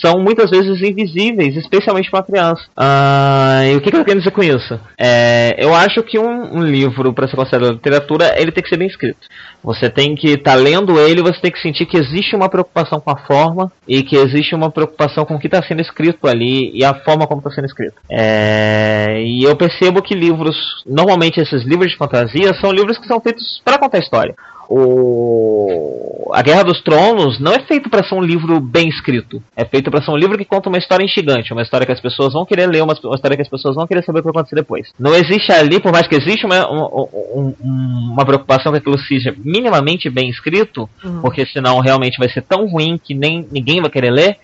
são 0.00 0.20
muitas 0.20 0.50
vezes 0.50 0.82
invisíveis, 0.82 1.56
especialmente 1.56 2.10
para 2.10 2.22
criança. 2.22 2.62
Ah, 2.76 3.62
e 3.66 3.76
o 3.76 3.80
que, 3.80 3.90
que 3.90 3.96
eu 3.96 4.04
quero 4.04 4.18
dizer 4.18 4.30
com 4.30 4.42
isso? 4.42 4.78
É, 4.98 5.54
eu 5.58 5.74
acho 5.74 6.02
que 6.02 6.18
um, 6.18 6.58
um 6.58 6.62
livro, 6.62 7.12
para 7.12 7.28
ser 7.28 7.36
considerado 7.36 7.72
literatura, 7.72 8.34
ele 8.40 8.52
tem 8.52 8.62
que 8.62 8.68
ser 8.68 8.76
bem 8.76 8.88
escrito. 8.88 9.26
Você 9.62 9.88
tem 9.88 10.14
que 10.14 10.28
estar 10.28 10.54
lendo 10.54 11.00
ele, 11.00 11.22
você 11.22 11.40
tem 11.40 11.50
que 11.50 11.60
sentir 11.60 11.86
que 11.86 11.96
existe 11.96 12.36
uma 12.36 12.48
preocupação 12.48 13.00
com 13.00 13.10
a 13.10 13.16
forma 13.16 13.72
e 13.88 14.02
que 14.02 14.16
existe 14.16 14.54
uma 14.54 14.70
preocupação 14.70 15.24
com 15.24 15.34
o 15.34 15.38
que 15.38 15.46
está 15.46 15.62
sendo 15.62 15.80
escrito 15.80 16.26
ali 16.26 16.70
e 16.74 16.84
a 16.84 16.94
forma 16.94 17.26
como 17.26 17.40
está 17.40 17.50
sendo 17.50 17.66
escrito. 17.66 17.94
É, 18.10 19.22
e 19.22 19.42
eu 19.42 19.56
percebo 19.56 20.02
que 20.02 20.14
livros, 20.14 20.56
normalmente 20.86 21.40
esses 21.40 21.64
livros 21.64 21.90
de 21.90 21.96
fantasia, 21.96 22.54
são 22.60 22.70
livros 22.72 22.98
que 22.98 23.06
são 23.06 23.20
feitos 23.20 23.62
para 23.64 23.78
contar 23.78 23.98
história. 23.98 24.34
O... 24.68 26.30
A 26.34 26.42
Guerra 26.42 26.64
dos 26.64 26.82
Tronos 26.82 27.38
não 27.38 27.52
é 27.52 27.60
feito 27.60 27.88
para 27.88 28.02
ser 28.02 28.14
um 28.14 28.20
livro 28.20 28.58
bem 28.60 28.88
escrito. 28.88 29.42
É 29.56 29.64
feito 29.64 29.90
para 29.90 30.02
ser 30.02 30.10
um 30.10 30.16
livro 30.16 30.36
que 30.36 30.44
conta 30.44 30.68
uma 30.68 30.78
história 30.78 31.04
instigante, 31.04 31.52
uma 31.52 31.62
história 31.62 31.86
que 31.86 31.92
as 31.92 32.00
pessoas 32.00 32.32
vão 32.32 32.44
querer 32.44 32.66
ler, 32.66 32.82
uma, 32.82 32.94
uma 33.04 33.14
história 33.14 33.36
que 33.36 33.42
as 33.42 33.48
pessoas 33.48 33.74
vão 33.76 33.86
querer 33.86 34.02
saber 34.04 34.18
o 34.18 34.22
que 34.22 34.26
vai 34.26 34.32
acontecer 34.40 34.56
depois. 34.56 34.88
Não 34.98 35.14
existe 35.14 35.52
ali, 35.52 35.78
por 35.80 35.92
mais 35.92 36.08
que 36.08 36.16
exista 36.16 36.46
uma, 36.46 36.68
um- 36.70 37.06
um- 37.34 37.54
um- 37.62 38.12
uma 38.14 38.24
preocupação 38.24 38.72
que 38.72 38.78
aquilo 38.78 38.98
seja 38.98 39.34
minimamente 39.38 40.08
bem 40.10 40.28
escrito, 40.28 40.88
Uhum. 41.04 41.20
porque 41.20 41.46
senão 41.46 41.78
realmente 41.80 42.18
vai 42.18 42.28
ser 42.28 42.42
tão 42.42 42.66
ruim 42.66 42.98
que 43.02 43.14
nem 43.14 43.46
ninguém 43.52 43.80
vai 43.80 43.90
querer 43.90 44.10
ler. 44.10 44.36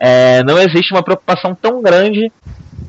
é, 0.00 0.44
não 0.44 0.56
existe 0.60 0.92
uma 0.94 1.02
preocupação 1.02 1.56
tão 1.60 1.82
grande 1.82 2.30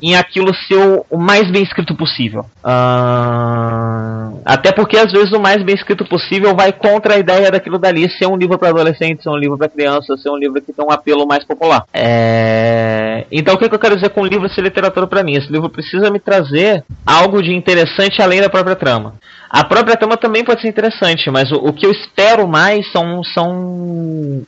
em 0.02 0.16
aquilo 0.16 0.54
ser 0.66 1.04
o, 1.10 1.18
mais 1.18 1.50
bem 1.50 1.62
escrito 1.62 1.94
possível. 1.94 2.46
Uh, 2.64 4.40
até 4.44 4.72
porque 4.72 4.96
às 4.96 5.12
vezes 5.12 5.32
o 5.32 5.40
mais 5.40 5.62
bem 5.62 5.74
escrito 5.74 6.04
possível 6.04 6.54
vai 6.54 6.72
contra 6.72 7.14
a 7.14 7.18
ideia 7.18 7.50
daquilo 7.50 7.78
dali 7.78 8.08
ser 8.10 8.26
um 8.26 8.36
livro 8.36 8.58
para 8.58 8.70
adolescente, 8.70 9.22
ser 9.22 9.28
um 9.28 9.36
livro 9.36 9.58
para 9.58 9.68
criança, 9.68 10.16
ser 10.16 10.30
um 10.30 10.36
livro 10.36 10.60
que 10.60 10.72
tem 10.72 10.84
um 10.84 10.90
apelo 10.90 11.26
mais 11.26 11.44
popular. 11.44 11.84
É... 11.92 13.26
Então 13.30 13.54
o 13.54 13.58
que, 13.58 13.68
que, 13.68 13.74
eu 13.74 13.78
quero 13.78 13.96
dizer 13.96 14.10
com 14.10 14.22
o 14.22 14.26
livro 14.26 14.48
ser 14.48 14.62
literatura 14.62 15.06
para 15.06 15.22
mim? 15.22 15.32
Esse 15.32 15.52
livro 15.52 15.68
precisa 15.68 16.10
me 16.10 16.18
trazer 16.18 16.84
algo 17.06 17.42
de 17.42 17.52
interessante 17.54 18.22
além 18.22 18.40
da 18.40 18.48
própria 18.48 18.76
trama. 18.76 19.14
A 19.50 19.64
própria 19.64 19.96
trama 19.96 20.16
também 20.16 20.44
pode 20.44 20.62
ser 20.62 20.68
interessante, 20.68 21.30
mas 21.30 21.50
o, 21.50 21.56
o 21.56 21.72
que 21.72 21.84
eu 21.84 21.90
espero 21.90 22.48
mais 22.48 22.90
são 22.92 23.22
são 23.24 24.42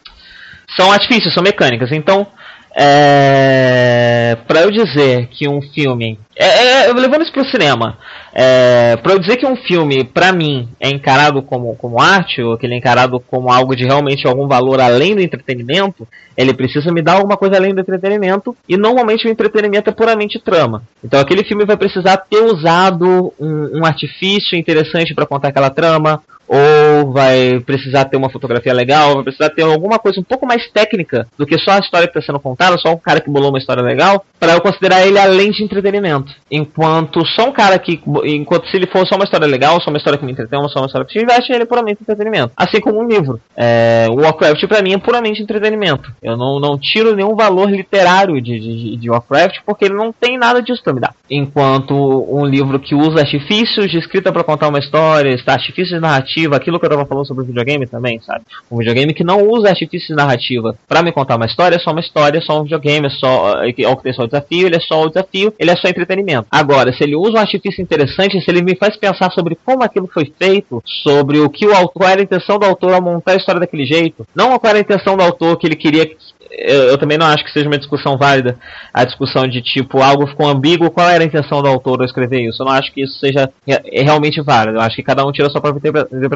são 0.77 0.91
artifícios, 0.91 1.35
são 1.35 1.43
mecânicas. 1.43 1.93
Então 1.93 2.27
é, 2.75 4.37
para 4.47 4.63
eu 4.63 4.71
dizer 4.71 5.29
que 5.29 5.49
um 5.49 5.61
filme. 5.61 6.19
É, 6.35 6.87
é, 6.87 6.93
levando 6.93 7.23
isso 7.23 7.33
pro 7.33 7.45
cinema. 7.45 7.99
É, 8.35 8.97
para 8.97 9.13
eu 9.13 9.19
dizer 9.19 9.37
que 9.37 9.47
um 9.47 9.57
filme, 9.57 10.05
para 10.05 10.33
mim, 10.33 10.71
é 10.81 10.89
encarado 10.89 11.43
como, 11.43 11.77
como 11.77 12.01
arte, 12.01 12.41
ou 12.43 12.57
que 12.57 12.65
ele 12.65 12.75
é 12.75 12.79
encarado 12.79 13.21
como 13.21 13.53
algo 13.53 13.77
de 13.77 13.85
realmente 13.85 14.27
algum 14.27 14.49
valor 14.49 14.81
além 14.81 15.15
do 15.15 15.21
entretenimento, 15.21 16.09
ele 16.35 16.55
precisa 16.55 16.91
me 16.91 17.03
dar 17.03 17.15
alguma 17.15 17.37
coisa 17.37 17.57
além 17.57 17.75
do 17.75 17.81
entretenimento, 17.81 18.57
e 18.67 18.79
normalmente 18.79 19.29
o 19.29 19.31
entretenimento 19.31 19.91
é 19.91 19.93
puramente 19.93 20.39
trama. 20.39 20.83
Então 21.05 21.21
aquele 21.21 21.45
filme 21.45 21.67
vai 21.67 21.77
precisar 21.77 22.17
ter 22.17 22.43
usado 22.43 23.35
um, 23.39 23.81
um 23.81 23.85
artifício 23.85 24.57
interessante 24.57 25.15
para 25.15 25.27
contar 25.27 25.49
aquela 25.49 25.69
trama, 25.69 26.23
ou 26.53 27.11
vai 27.13 27.61
precisar 27.61 28.05
ter 28.05 28.19
uma 28.19 28.29
fotografia 28.29 28.75
legal, 28.75 29.15
vai 29.15 29.25
precisar 29.25 29.49
ter 29.49 29.63
alguma 29.63 29.99
coisa 29.99 30.21
um 30.21 30.23
pouco 30.23 30.47
mais 30.47 30.71
técnica 30.71 31.27
do 31.39 31.47
que 31.47 31.59
só 31.59 31.73
a 31.73 31.79
história 31.79 32.07
que 32.07 32.19
está 32.19 32.31
sendo 32.31 32.39
contada, 32.39 32.77
só 32.77 32.93
um 32.93 32.99
cara 32.99 33.21
que 33.21 33.31
bolou 33.31 33.49
uma 33.49 33.59
história 33.59 33.83
legal, 33.83 34.23
para 34.39 34.53
eu 34.53 34.61
considerar 34.61 35.07
ele 35.07 35.19
além 35.19 35.51
de 35.51 35.65
entretenimento. 35.65 36.35
Enquanto 36.51 37.25
só 37.27 37.49
um 37.49 37.53
cara 37.53 37.79
que, 37.79 38.03
enquanto 38.25 38.69
se 38.69 38.77
ele 38.77 38.87
for 38.87 39.07
só 39.07 39.15
uma 39.15 39.25
história 39.25 39.47
legal, 39.47 39.81
só 39.81 39.89
uma 39.89 39.97
história 39.97 40.19
que 40.19 40.27
me 40.27 40.33
entretém, 40.33 40.61
só 40.69 40.81
uma 40.81 40.87
história 40.87 41.07
que 41.07 41.19
se 41.19 41.25
investe, 41.25 41.53
ele 41.53 41.63
é 41.63 41.67
puramente 41.67 42.03
entretenimento. 42.03 42.53
Assim 42.55 42.81
como 42.81 43.01
um 43.01 43.09
livro. 43.09 43.41
É, 43.57 44.07
o 44.11 44.17
Warcraft 44.17 44.67
para 44.67 44.83
mim 44.83 44.93
é 44.93 44.99
puramente 44.99 45.43
entretenimento. 45.43 46.13
Eu 46.23 46.37
não, 46.37 46.61
não 46.61 46.77
tiro 46.77 47.17
nenhum 47.17 47.35
valor 47.35 47.71
literário 47.71 48.43
de, 48.43 48.61
de, 48.61 48.97
de 48.97 49.11
Warcraft 49.11 49.61
porque 49.65 49.87
ele 49.87 49.95
não 49.95 50.13
tem 50.13 50.37
nada 50.37 50.61
disso 50.61 50.83
para 50.83 50.93
me 50.93 51.01
dar. 51.01 51.15
Enquanto 51.31 51.95
um 51.95 52.45
livro 52.45 52.79
que 52.79 52.95
usa 52.95 53.21
artifícios 53.21 53.91
de 53.91 53.99
escrita 53.99 54.31
para 54.31 54.45
contar 54.45 54.69
uma 54.69 54.79
história, 54.79 55.35
artifícios 55.47 55.89
de 55.91 56.01
narrativa 56.43 56.57
aquilo 56.57 56.79
que 56.79 56.87
eu 56.87 56.91
tava 56.91 57.07
falando 57.07 57.27
sobre 57.27 57.45
o 57.45 57.47
videogame 57.47 57.87
também, 57.87 58.21
sabe? 58.21 58.45
Um 58.71 58.79
videogame 58.79 59.15
que 59.15 59.25
não 59.25 59.49
usa 59.49 59.69
artifícios 59.69 60.09
de 60.09 60.15
narrativa 60.15 60.77
para 60.89 61.03
me 61.03 61.13
contar 61.13 61.37
uma 61.37 61.47
história, 61.47 61.77
é 61.77 61.79
só 61.79 61.91
uma 61.91 62.01
história, 62.01 62.39
é 62.39 62.41
só 62.41 62.61
um 62.61 62.65
videogame, 62.65 63.07
é 63.07 63.11
só. 63.11 63.63
É, 63.63 63.71
é 63.71 63.73
que 63.73 64.03
tem 64.03 64.13
só 64.13 64.23
o 64.23 64.27
desafio, 64.27 64.67
ele 64.67 64.77
é 64.77 64.81
só 64.81 65.03
o 65.03 65.09
desafio, 65.09 65.55
ele 65.59 65.71
é 65.71 65.77
só 65.77 65.89
entretenimento. 65.89 66.47
Agora, 66.51 66.93
se 66.93 67.03
ele 67.03 67.15
usa 67.15 67.33
um 67.33 67.41
artifício 67.41 67.83
interessante, 67.83 68.41
se 68.41 68.51
ele 68.51 68.63
me 68.63 68.77
faz 68.77 68.97
pensar 68.97 69.31
sobre 69.33 69.57
como 69.65 69.83
aquilo 69.83 70.09
foi 70.13 70.33
feito, 70.39 70.83
sobre 71.03 71.39
o 71.39 71.49
que 71.49 71.67
o 71.67 71.75
autor, 71.75 71.93
qual 71.93 72.11
era 72.11 72.21
a 72.21 72.25
intenção 72.25 72.59
do 72.59 72.67
autor 72.67 72.95
ao 72.95 73.03
montar 73.03 73.33
a 73.33 73.37
história 73.37 73.61
daquele 73.61 73.85
jeito, 73.85 74.27
não 74.35 74.59
qual 74.59 74.71
era 74.71 74.79
a 74.79 74.83
intenção 74.83 75.17
do 75.17 75.23
autor 75.23 75.57
que 75.57 75.67
ele 75.67 75.77
queria 75.77 76.11
eu, 76.53 76.83
eu, 76.89 76.99
também 76.99 77.17
não 77.17 77.27
acho 77.27 77.45
que 77.45 77.51
seja 77.51 77.67
uma 77.67 77.79
discussão 77.79 78.19
válida 78.19 78.59
a 78.93 79.05
discussão 79.05 79.47
de 79.49 79.63
tipo 79.63 80.03
algo 80.03 80.27
ficou 80.27 80.47
ambíguo, 80.47 80.91
qual 80.91 81.09
era 81.09 81.25
a 81.25 81.27
intenção 81.27 81.63
do 81.63 81.69
autor 81.69 82.01
ao 82.01 82.05
escrever 82.05 82.43
isso. 82.43 82.63
Eu 82.63 82.67
não 82.67 82.73
acho 82.73 82.93
que 82.93 83.03
isso 83.03 83.19
seja 83.19 83.51
é 83.67 84.03
realmente 84.03 84.41
válido. 84.43 84.77
Eu 84.79 84.83
acho 84.83 84.97
que 84.97 85.03
cada 85.03 85.25
um 85.25 85.33
tira 85.33 85.49
a 85.49 85.51
sua 85.51 85.61
própria 85.61 85.81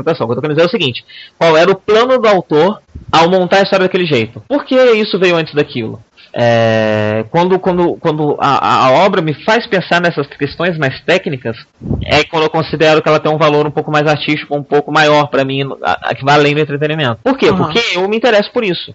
interpretação. 0.00 0.26
O 0.26 0.28
que 0.28 0.32
eu 0.32 0.36
tô 0.36 0.42
querendo 0.42 0.56
dizer 0.56 0.66
é 0.66 0.68
o 0.68 0.70
seguinte: 0.70 1.04
qual 1.38 1.56
era 1.56 1.70
o 1.70 1.74
plano 1.74 2.18
do 2.18 2.28
autor 2.28 2.80
ao 3.10 3.28
montar 3.28 3.58
a 3.58 3.62
história 3.62 3.86
daquele 3.86 4.06
jeito? 4.06 4.42
Por 4.48 4.64
que 4.64 4.74
isso 4.74 5.18
veio 5.18 5.36
antes 5.36 5.54
daquilo? 5.54 6.00
É, 6.38 7.24
quando 7.30 7.58
quando, 7.58 7.94
quando 7.94 8.36
a, 8.38 8.88
a, 8.88 8.90
obra 9.06 9.22
me 9.22 9.32
faz 9.44 9.66
pensar 9.66 10.02
nessas 10.02 10.26
questões 10.26 10.76
mais 10.76 11.00
técnicas, 11.00 11.56
é 12.04 12.24
quando 12.24 12.42
eu 12.42 12.50
considero 12.50 13.00
que 13.00 13.08
ela 13.08 13.18
tem 13.18 13.32
um 13.32 13.38
valor 13.38 13.66
um 13.66 13.70
pouco 13.70 13.90
mais 13.90 14.06
artístico, 14.06 14.54
um 14.54 14.62
pouco 14.62 14.92
maior 14.92 15.28
para 15.28 15.46
mim, 15.46 15.62
a, 15.82 16.10
a, 16.10 16.14
que 16.14 16.24
vai 16.24 16.34
além 16.34 16.54
do 16.54 16.60
entretenimento. 16.60 17.20
Por 17.24 17.38
quê? 17.38 17.48
Uhum. 17.48 17.56
Porque 17.56 17.80
eu 17.94 18.06
me 18.06 18.18
interesso 18.18 18.52
por 18.52 18.64
isso. 18.64 18.94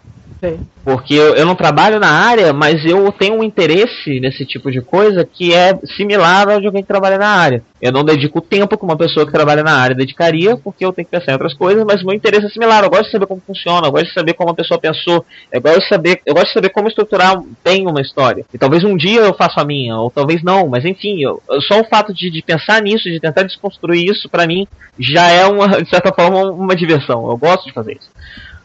Porque 0.84 1.14
eu, 1.14 1.36
eu, 1.36 1.46
não 1.46 1.54
trabalho 1.54 2.00
na 2.00 2.10
área, 2.10 2.52
mas 2.52 2.84
eu 2.84 3.12
tenho 3.12 3.36
um 3.36 3.44
interesse 3.44 4.20
nesse 4.20 4.44
tipo 4.44 4.72
de 4.72 4.82
coisa 4.82 5.24
que 5.24 5.54
é 5.54 5.78
similar 5.96 6.50
ao 6.50 6.60
de 6.60 6.66
alguém 6.66 6.82
que 6.82 6.88
trabalha 6.88 7.20
na 7.20 7.28
área. 7.28 7.64
Eu 7.80 7.92
não 7.92 8.04
dedico 8.04 8.40
o 8.40 8.42
tempo 8.42 8.76
que 8.76 8.84
uma 8.84 8.98
pessoa 8.98 9.26
que 9.26 9.32
trabalha 9.32 9.62
na 9.62 9.76
área 9.76 9.96
dedicaria, 9.96 10.58
porque 10.58 10.84
eu 10.84 10.92
tenho 10.92 11.06
que 11.06 11.12
pensar 11.12 11.32
em 11.32 11.36
outras 11.36 11.54
coisas, 11.54 11.84
mas 11.86 12.04
meu 12.04 12.16
interesse 12.16 12.48
é 12.48 12.50
similar. 12.50 12.84
Eu 12.84 12.90
gosto 12.90 13.06
de 13.06 13.12
saber 13.12 13.28
como 13.28 13.42
funciona, 13.46 13.86
eu 13.88 13.92
gosto 13.92 14.08
de 14.08 14.14
saber 14.14 14.34
como 14.34 14.50
a 14.50 14.56
pessoa 14.56 14.80
pensou, 14.80 15.24
eu 15.52 15.62
gosto 15.62 15.80
de 15.82 15.88
saber, 15.88 16.22
eu 16.26 16.34
gosto 16.34 16.48
de 16.48 16.54
saber 16.54 16.70
como 16.70 16.88
estruturar 16.88 17.40
bem 17.64 17.88
uma 17.88 18.02
história. 18.02 18.44
E 18.52 18.58
talvez 18.58 18.84
um 18.84 18.98
dia 18.98 19.22
eu 19.22 19.36
faça 19.36 19.62
a 19.62 19.66
minha, 19.66 19.96
ou 19.98 20.10
talvez 20.10 20.42
não, 20.42 20.68
mas 20.68 20.86
enfim, 20.86 21.22
eu, 21.22 21.42
só 21.68 21.82
o 21.82 21.86
fato 21.88 22.12
de, 22.14 22.32
de 22.32 22.42
pensar 22.42 22.82
nisso, 22.82 23.04
de 23.04 23.20
tentar 23.20 23.44
desconstruir 23.44 24.10
isso, 24.10 24.28
para 24.28 24.48
mim, 24.48 24.68
já 25.00 25.30
é 25.30 25.46
uma, 25.46 25.82
de 25.82 25.90
certa 25.90 26.12
forma, 26.12 26.52
uma 26.52 26.76
diversão. 26.76 27.30
Eu 27.30 27.38
gosto 27.38 27.68
de 27.68 27.74
fazer 27.74 27.94
isso. 27.94 28.10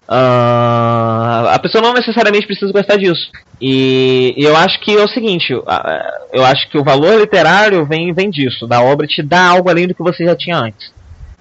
Uh, 0.08 1.48
a 1.50 1.58
pessoa 1.60 1.82
não 1.82 1.92
necessariamente 1.92 2.46
precisa 2.46 2.72
gostar 2.72 2.96
disso. 2.96 3.30
E, 3.60 4.34
e, 4.36 4.44
eu 4.44 4.56
acho 4.56 4.80
que 4.80 4.96
é 4.96 5.02
o 5.02 5.08
seguinte, 5.08 5.52
eu 5.52 6.44
acho 6.44 6.68
que 6.70 6.78
o 6.78 6.84
valor 6.84 7.18
literário 7.18 7.84
vem, 7.84 8.12
vem 8.12 8.30
disso, 8.30 8.66
da 8.66 8.80
obra 8.80 9.06
te 9.06 9.22
dá 9.22 9.48
algo 9.48 9.68
além 9.68 9.88
do 9.88 9.94
que 9.94 10.02
você 10.02 10.24
já 10.24 10.36
tinha 10.36 10.56
antes. 10.56 10.95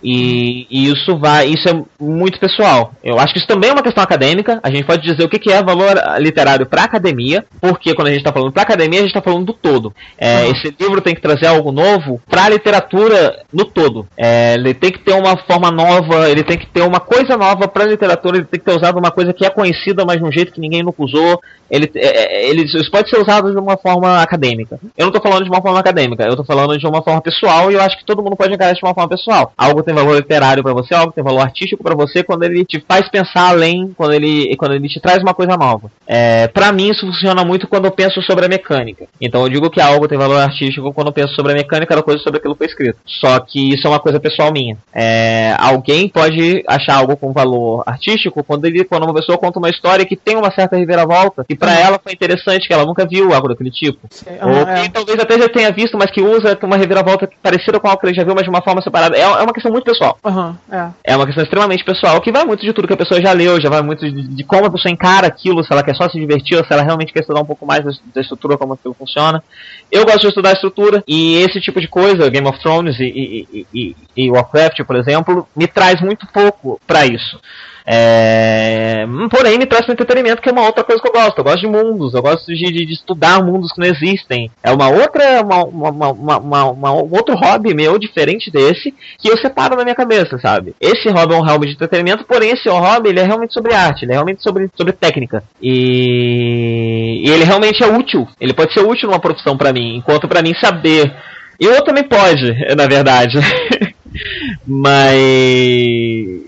E, 0.07 0.67
e, 0.69 0.91
isso 0.91 1.17
vai, 1.17 1.47
isso 1.47 1.67
é 1.67 1.81
muito 1.99 2.39
pessoal. 2.39 2.91
Eu 3.03 3.19
acho 3.19 3.33
que 3.33 3.39
isso 3.39 3.47
também 3.47 3.71
é 3.71 3.73
uma 3.73 3.81
questão 3.81 4.03
acadêmica. 4.03 4.59
A 4.61 4.69
gente 4.69 4.85
pode 4.85 5.01
dizer 5.01 5.23
o 5.23 5.29
que, 5.29 5.39
que 5.39 5.51
é 5.51 5.63
valor 5.63 5.95
literário 6.19 6.67
para 6.67 6.83
academia, 6.83 7.43
porque 7.59 7.95
quando 7.95 8.09
a 8.09 8.11
gente 8.11 8.19
está 8.19 8.31
falando 8.31 8.51
para 8.51 8.61
academia, 8.61 8.99
a 8.99 9.01
gente 9.01 9.15
está 9.15 9.21
falando 9.23 9.47
do 9.47 9.53
todo. 9.53 9.91
É, 10.15 10.43
uhum. 10.43 10.51
Esse 10.51 10.75
livro 10.79 11.01
tem 11.01 11.15
que 11.15 11.21
trazer 11.21 11.47
algo 11.47 11.71
novo 11.71 12.21
para 12.29 12.45
a 12.45 12.49
literatura 12.49 13.43
no 13.51 13.65
todo. 13.65 14.05
É, 14.15 14.53
ele 14.53 14.75
tem 14.75 14.91
que 14.91 14.99
ter 14.99 15.13
uma 15.13 15.35
forma 15.37 15.71
nova, 15.71 16.29
ele 16.29 16.43
tem 16.43 16.59
que 16.59 16.67
ter 16.67 16.83
uma 16.83 16.99
coisa 16.99 17.35
nova 17.35 17.67
para 17.67 17.83
a 17.83 17.87
literatura, 17.87 18.37
ele 18.37 18.45
tem 18.45 18.59
que 18.59 18.65
ter 18.65 18.77
usado 18.77 18.99
uma 18.99 19.09
coisa 19.09 19.33
que 19.33 19.43
é 19.43 19.49
conhecida, 19.49 20.05
mas 20.05 20.17
de 20.17 20.23
um 20.23 20.31
jeito 20.31 20.51
que 20.51 20.61
ninguém 20.61 20.83
nunca 20.83 21.01
usou. 21.01 21.41
Ele, 21.75 21.91
é, 21.95 22.07
é 22.07 22.49
ele, 22.49 22.63
isso 22.63 22.91
pode 22.91 23.09
ser 23.09 23.19
usado 23.19 23.51
de 23.51 23.57
uma 23.57 23.77
forma 23.77 24.21
acadêmica. 24.21 24.79
Eu 24.97 25.05
não 25.05 25.13
estou 25.13 25.21
falando 25.21 25.43
de 25.43 25.49
uma 25.49 25.61
forma 25.61 25.79
acadêmica, 25.79 26.23
eu 26.23 26.31
estou 26.31 26.45
falando 26.45 26.77
de 26.77 26.87
uma 26.87 27.01
forma 27.01 27.21
pessoal 27.21 27.71
e 27.71 27.75
eu 27.75 27.81
acho 27.81 27.97
que 27.97 28.05
todo 28.05 28.23
mundo 28.23 28.35
pode 28.35 28.53
encarar 28.53 28.71
isso 28.71 28.81
de 28.81 28.87
uma 28.87 28.93
forma 28.93 29.09
pessoal. 29.09 29.51
Algo 29.57 29.83
tem 29.83 29.93
valor 29.93 30.15
literário 30.15 30.63
para 30.63 30.73
você, 30.73 30.93
algo 30.93 31.11
tem 31.11 31.23
valor 31.23 31.41
artístico 31.41 31.83
para 31.83 31.95
você 31.95 32.23
quando 32.23 32.43
ele 32.43 32.65
te 32.65 32.83
faz 32.87 33.09
pensar 33.09 33.49
além, 33.49 33.93
quando 33.97 34.13
ele, 34.13 34.55
quando 34.57 34.73
ele 34.73 34.87
te 34.87 34.99
traz 34.99 35.21
uma 35.21 35.33
coisa 35.33 35.57
nova. 35.57 35.91
É, 36.07 36.47
para 36.47 36.71
mim 36.71 36.89
isso 36.89 37.05
funciona 37.05 37.43
muito 37.43 37.67
quando 37.67 37.85
eu 37.85 37.91
penso 37.91 38.21
sobre 38.21 38.45
a 38.45 38.49
mecânica. 38.49 39.07
Então 39.19 39.43
eu 39.43 39.49
digo 39.49 39.69
que 39.69 39.81
algo 39.81 40.07
tem 40.07 40.17
valor 40.17 40.39
artístico 40.39 40.93
quando 40.93 41.07
eu 41.07 41.13
penso 41.13 41.33
sobre 41.35 41.51
a 41.51 41.55
mecânica 41.55 41.95
da 41.95 42.03
coisa 42.03 42.21
sobre 42.21 42.39
aquilo 42.39 42.55
que 42.55 42.59
foi 42.59 42.67
escrito. 42.67 42.99
Só 43.05 43.39
que 43.39 43.73
isso 43.73 43.87
é 43.87 43.89
uma 43.89 43.99
coisa 43.99 44.19
pessoal 44.19 44.51
minha. 44.51 44.77
É, 44.93 45.55
alguém 45.59 46.07
pode 46.07 46.63
achar 46.67 46.95
algo 46.95 47.17
com 47.17 47.33
valor 47.33 47.83
artístico 47.85 48.43
quando 48.43 48.65
ele, 48.65 48.83
quando 48.83 49.03
uma 49.03 49.13
pessoa 49.13 49.37
conta 49.37 49.59
uma 49.59 49.69
história 49.69 50.05
que 50.05 50.15
tem 50.15 50.37
uma 50.37 50.51
certa 50.51 50.77
reviravolta 50.77 51.45
e 51.49 51.55
para 51.65 51.79
ela 51.79 51.99
foi 52.01 52.13
interessante 52.13 52.67
que 52.67 52.73
ela 52.73 52.85
nunca 52.85 53.05
viu 53.05 53.33
algo 53.33 53.47
daquele 53.47 53.71
tipo. 53.71 53.99
Ou 54.41 54.69
é. 54.69 54.83
que 54.83 54.89
talvez 54.91 55.19
até 55.19 55.37
já 55.39 55.49
tenha 55.49 55.71
visto, 55.71 55.97
mas 55.97 56.11
que 56.11 56.21
usa 56.21 56.57
uma 56.63 56.77
reviravolta 56.77 57.29
parecida 57.41 57.79
com 57.79 57.87
algo 57.87 57.99
que 57.99 58.07
ele 58.07 58.15
já 58.15 58.23
viu, 58.23 58.33
mas 58.35 58.43
de 58.43 58.49
uma 58.49 58.61
forma 58.61 58.81
separada. 58.81 59.17
É, 59.17 59.21
é 59.21 59.41
uma 59.41 59.53
questão 59.53 59.71
muito 59.71 59.85
pessoal. 59.85 60.17
Uhum, 60.23 60.55
é. 60.71 60.89
é 61.03 61.15
uma 61.15 61.25
questão 61.25 61.43
extremamente 61.43 61.83
pessoal, 61.83 62.21
que 62.21 62.31
vai 62.31 62.45
muito 62.45 62.61
de 62.65 62.73
tudo 62.73 62.87
que 62.87 62.93
a 62.93 62.97
pessoa 62.97 63.21
já 63.21 63.31
leu, 63.31 63.59
já 63.59 63.69
vai 63.69 63.81
muito 63.81 64.09
de, 64.09 64.27
de, 64.27 64.43
como 64.43 64.65
a 64.65 64.71
pessoa 64.71 64.91
encara 64.91 65.27
aquilo, 65.27 65.63
se 65.63 65.71
ela 65.71 65.83
quer 65.83 65.95
só 65.95 66.09
se 66.09 66.19
divertir 66.19 66.57
ou 66.57 66.65
se 66.65 66.71
ela 66.71 66.83
realmente 66.83 67.11
quer 67.11 67.21
estudar 67.21 67.41
um 67.41 67.45
pouco 67.45 67.65
mais 67.65 67.83
da, 67.83 67.91
da 68.13 68.21
estrutura, 68.21 68.57
como 68.57 68.73
aquilo 68.73 68.93
funciona. 68.93 69.43
Eu 69.91 70.05
gosto 70.05 70.21
de 70.21 70.27
estudar 70.27 70.49
a 70.49 70.53
estrutura, 70.53 71.03
e 71.07 71.37
esse 71.37 71.59
tipo 71.59 71.79
de 71.81 71.87
coisa, 71.87 72.29
Game 72.29 72.47
of 72.47 72.59
Thrones 72.59 72.99
e, 72.99 73.47
e, 73.51 73.67
e, 73.73 73.95
e 74.15 74.31
Warcraft, 74.31 74.83
por 74.85 74.95
exemplo, 74.95 75.47
me 75.55 75.67
traz 75.67 76.01
muito 76.01 76.27
pouco 76.27 76.79
para 76.85 77.05
isso. 77.05 77.39
É... 77.85 79.05
Porém, 79.29 79.59
me 79.59 79.65
traz 79.65 79.85
para 79.85 79.93
entretenimento, 79.93 80.41
que 80.41 80.49
é 80.49 80.51
uma 80.51 80.65
outra 80.65 80.83
coisa 80.83 81.01
que 81.01 81.07
eu 81.07 81.13
gosto. 81.13 81.37
Eu 81.37 81.43
gosto 81.43 81.59
de 81.59 81.67
mundos, 81.67 82.13
eu 82.13 82.21
gosto 82.21 82.47
de, 82.47 82.55
de, 82.55 82.85
de 82.85 82.93
estudar 82.93 83.43
mundos 83.43 83.71
que 83.71 83.79
não 83.79 83.87
existem. 83.87 84.49
É 84.63 84.71
uma 84.71 84.89
outra, 84.89 85.41
uma, 85.41 85.63
uma, 85.63 86.39
uma, 86.39 86.93
um 86.93 87.13
outro 87.13 87.35
hobby 87.35 87.75
meu, 87.75 87.99
diferente 87.99 88.49
desse, 88.49 88.93
que 89.19 89.29
eu 89.29 89.37
separo 89.37 89.75
na 89.75 89.83
minha 89.83 89.95
cabeça, 89.95 90.39
sabe? 90.39 90.73
Esse 90.81 91.09
hobby 91.09 91.35
é 91.35 91.37
um 91.37 91.45
hobby 91.45 91.67
de 91.67 91.73
entretenimento, 91.73 92.25
porém 92.25 92.51
esse 92.51 92.67
hobby 92.67 93.09
ele 93.09 93.19
é 93.19 93.23
realmente 93.23 93.53
sobre 93.53 93.73
arte, 93.73 94.03
ele 94.03 94.13
é 94.13 94.15
realmente 94.15 94.41
sobre, 94.41 94.69
sobre 94.75 94.93
técnica. 94.93 95.43
E... 95.61 97.21
e 97.25 97.29
ele 97.29 97.43
realmente 97.43 97.83
é 97.83 97.87
útil. 97.87 98.27
Ele 98.41 98.53
pode 98.53 98.73
ser 98.73 98.81
útil 98.81 99.09
numa 99.09 99.19
profissão 99.19 99.55
para 99.55 99.71
mim, 99.71 99.97
enquanto 99.97 100.27
para 100.27 100.41
mim 100.41 100.53
saber. 100.59 101.13
E 101.59 101.67
o 101.67 101.69
outro 101.69 101.85
também 101.85 102.03
pode, 102.03 102.75
na 102.75 102.87
verdade. 102.87 103.37
Mas 104.65 106.44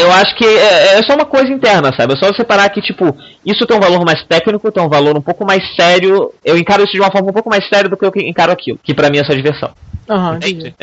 eu 0.00 0.12
acho 0.12 0.36
que 0.36 0.44
é, 0.44 0.98
é, 0.98 1.02
só 1.02 1.14
uma 1.14 1.24
coisa 1.24 1.52
interna, 1.52 1.92
sabe? 1.96 2.14
É 2.14 2.16
só 2.16 2.32
separar 2.34 2.68
que, 2.70 2.80
tipo, 2.80 3.16
isso 3.44 3.66
tem 3.66 3.76
um 3.76 3.80
valor 3.80 4.04
mais 4.04 4.24
técnico, 4.26 4.70
tem 4.72 4.82
um 4.82 4.88
valor 4.88 5.16
um 5.16 5.22
pouco 5.22 5.44
mais 5.44 5.62
sério. 5.76 6.32
Eu 6.44 6.56
encaro 6.56 6.82
isso 6.82 6.92
de 6.92 7.00
uma 7.00 7.10
forma 7.10 7.30
um 7.30 7.34
pouco 7.34 7.50
mais 7.50 7.66
séria 7.68 7.88
do 7.88 7.96
que 7.96 8.04
eu 8.04 8.12
encaro 8.16 8.52
aquilo, 8.52 8.78
que 8.82 8.94
para 8.94 9.10
mim 9.10 9.18
é 9.18 9.24
só 9.24 9.32
diversão. 9.32 9.70
Aham, 10.10 10.36
entendi. 10.36 10.74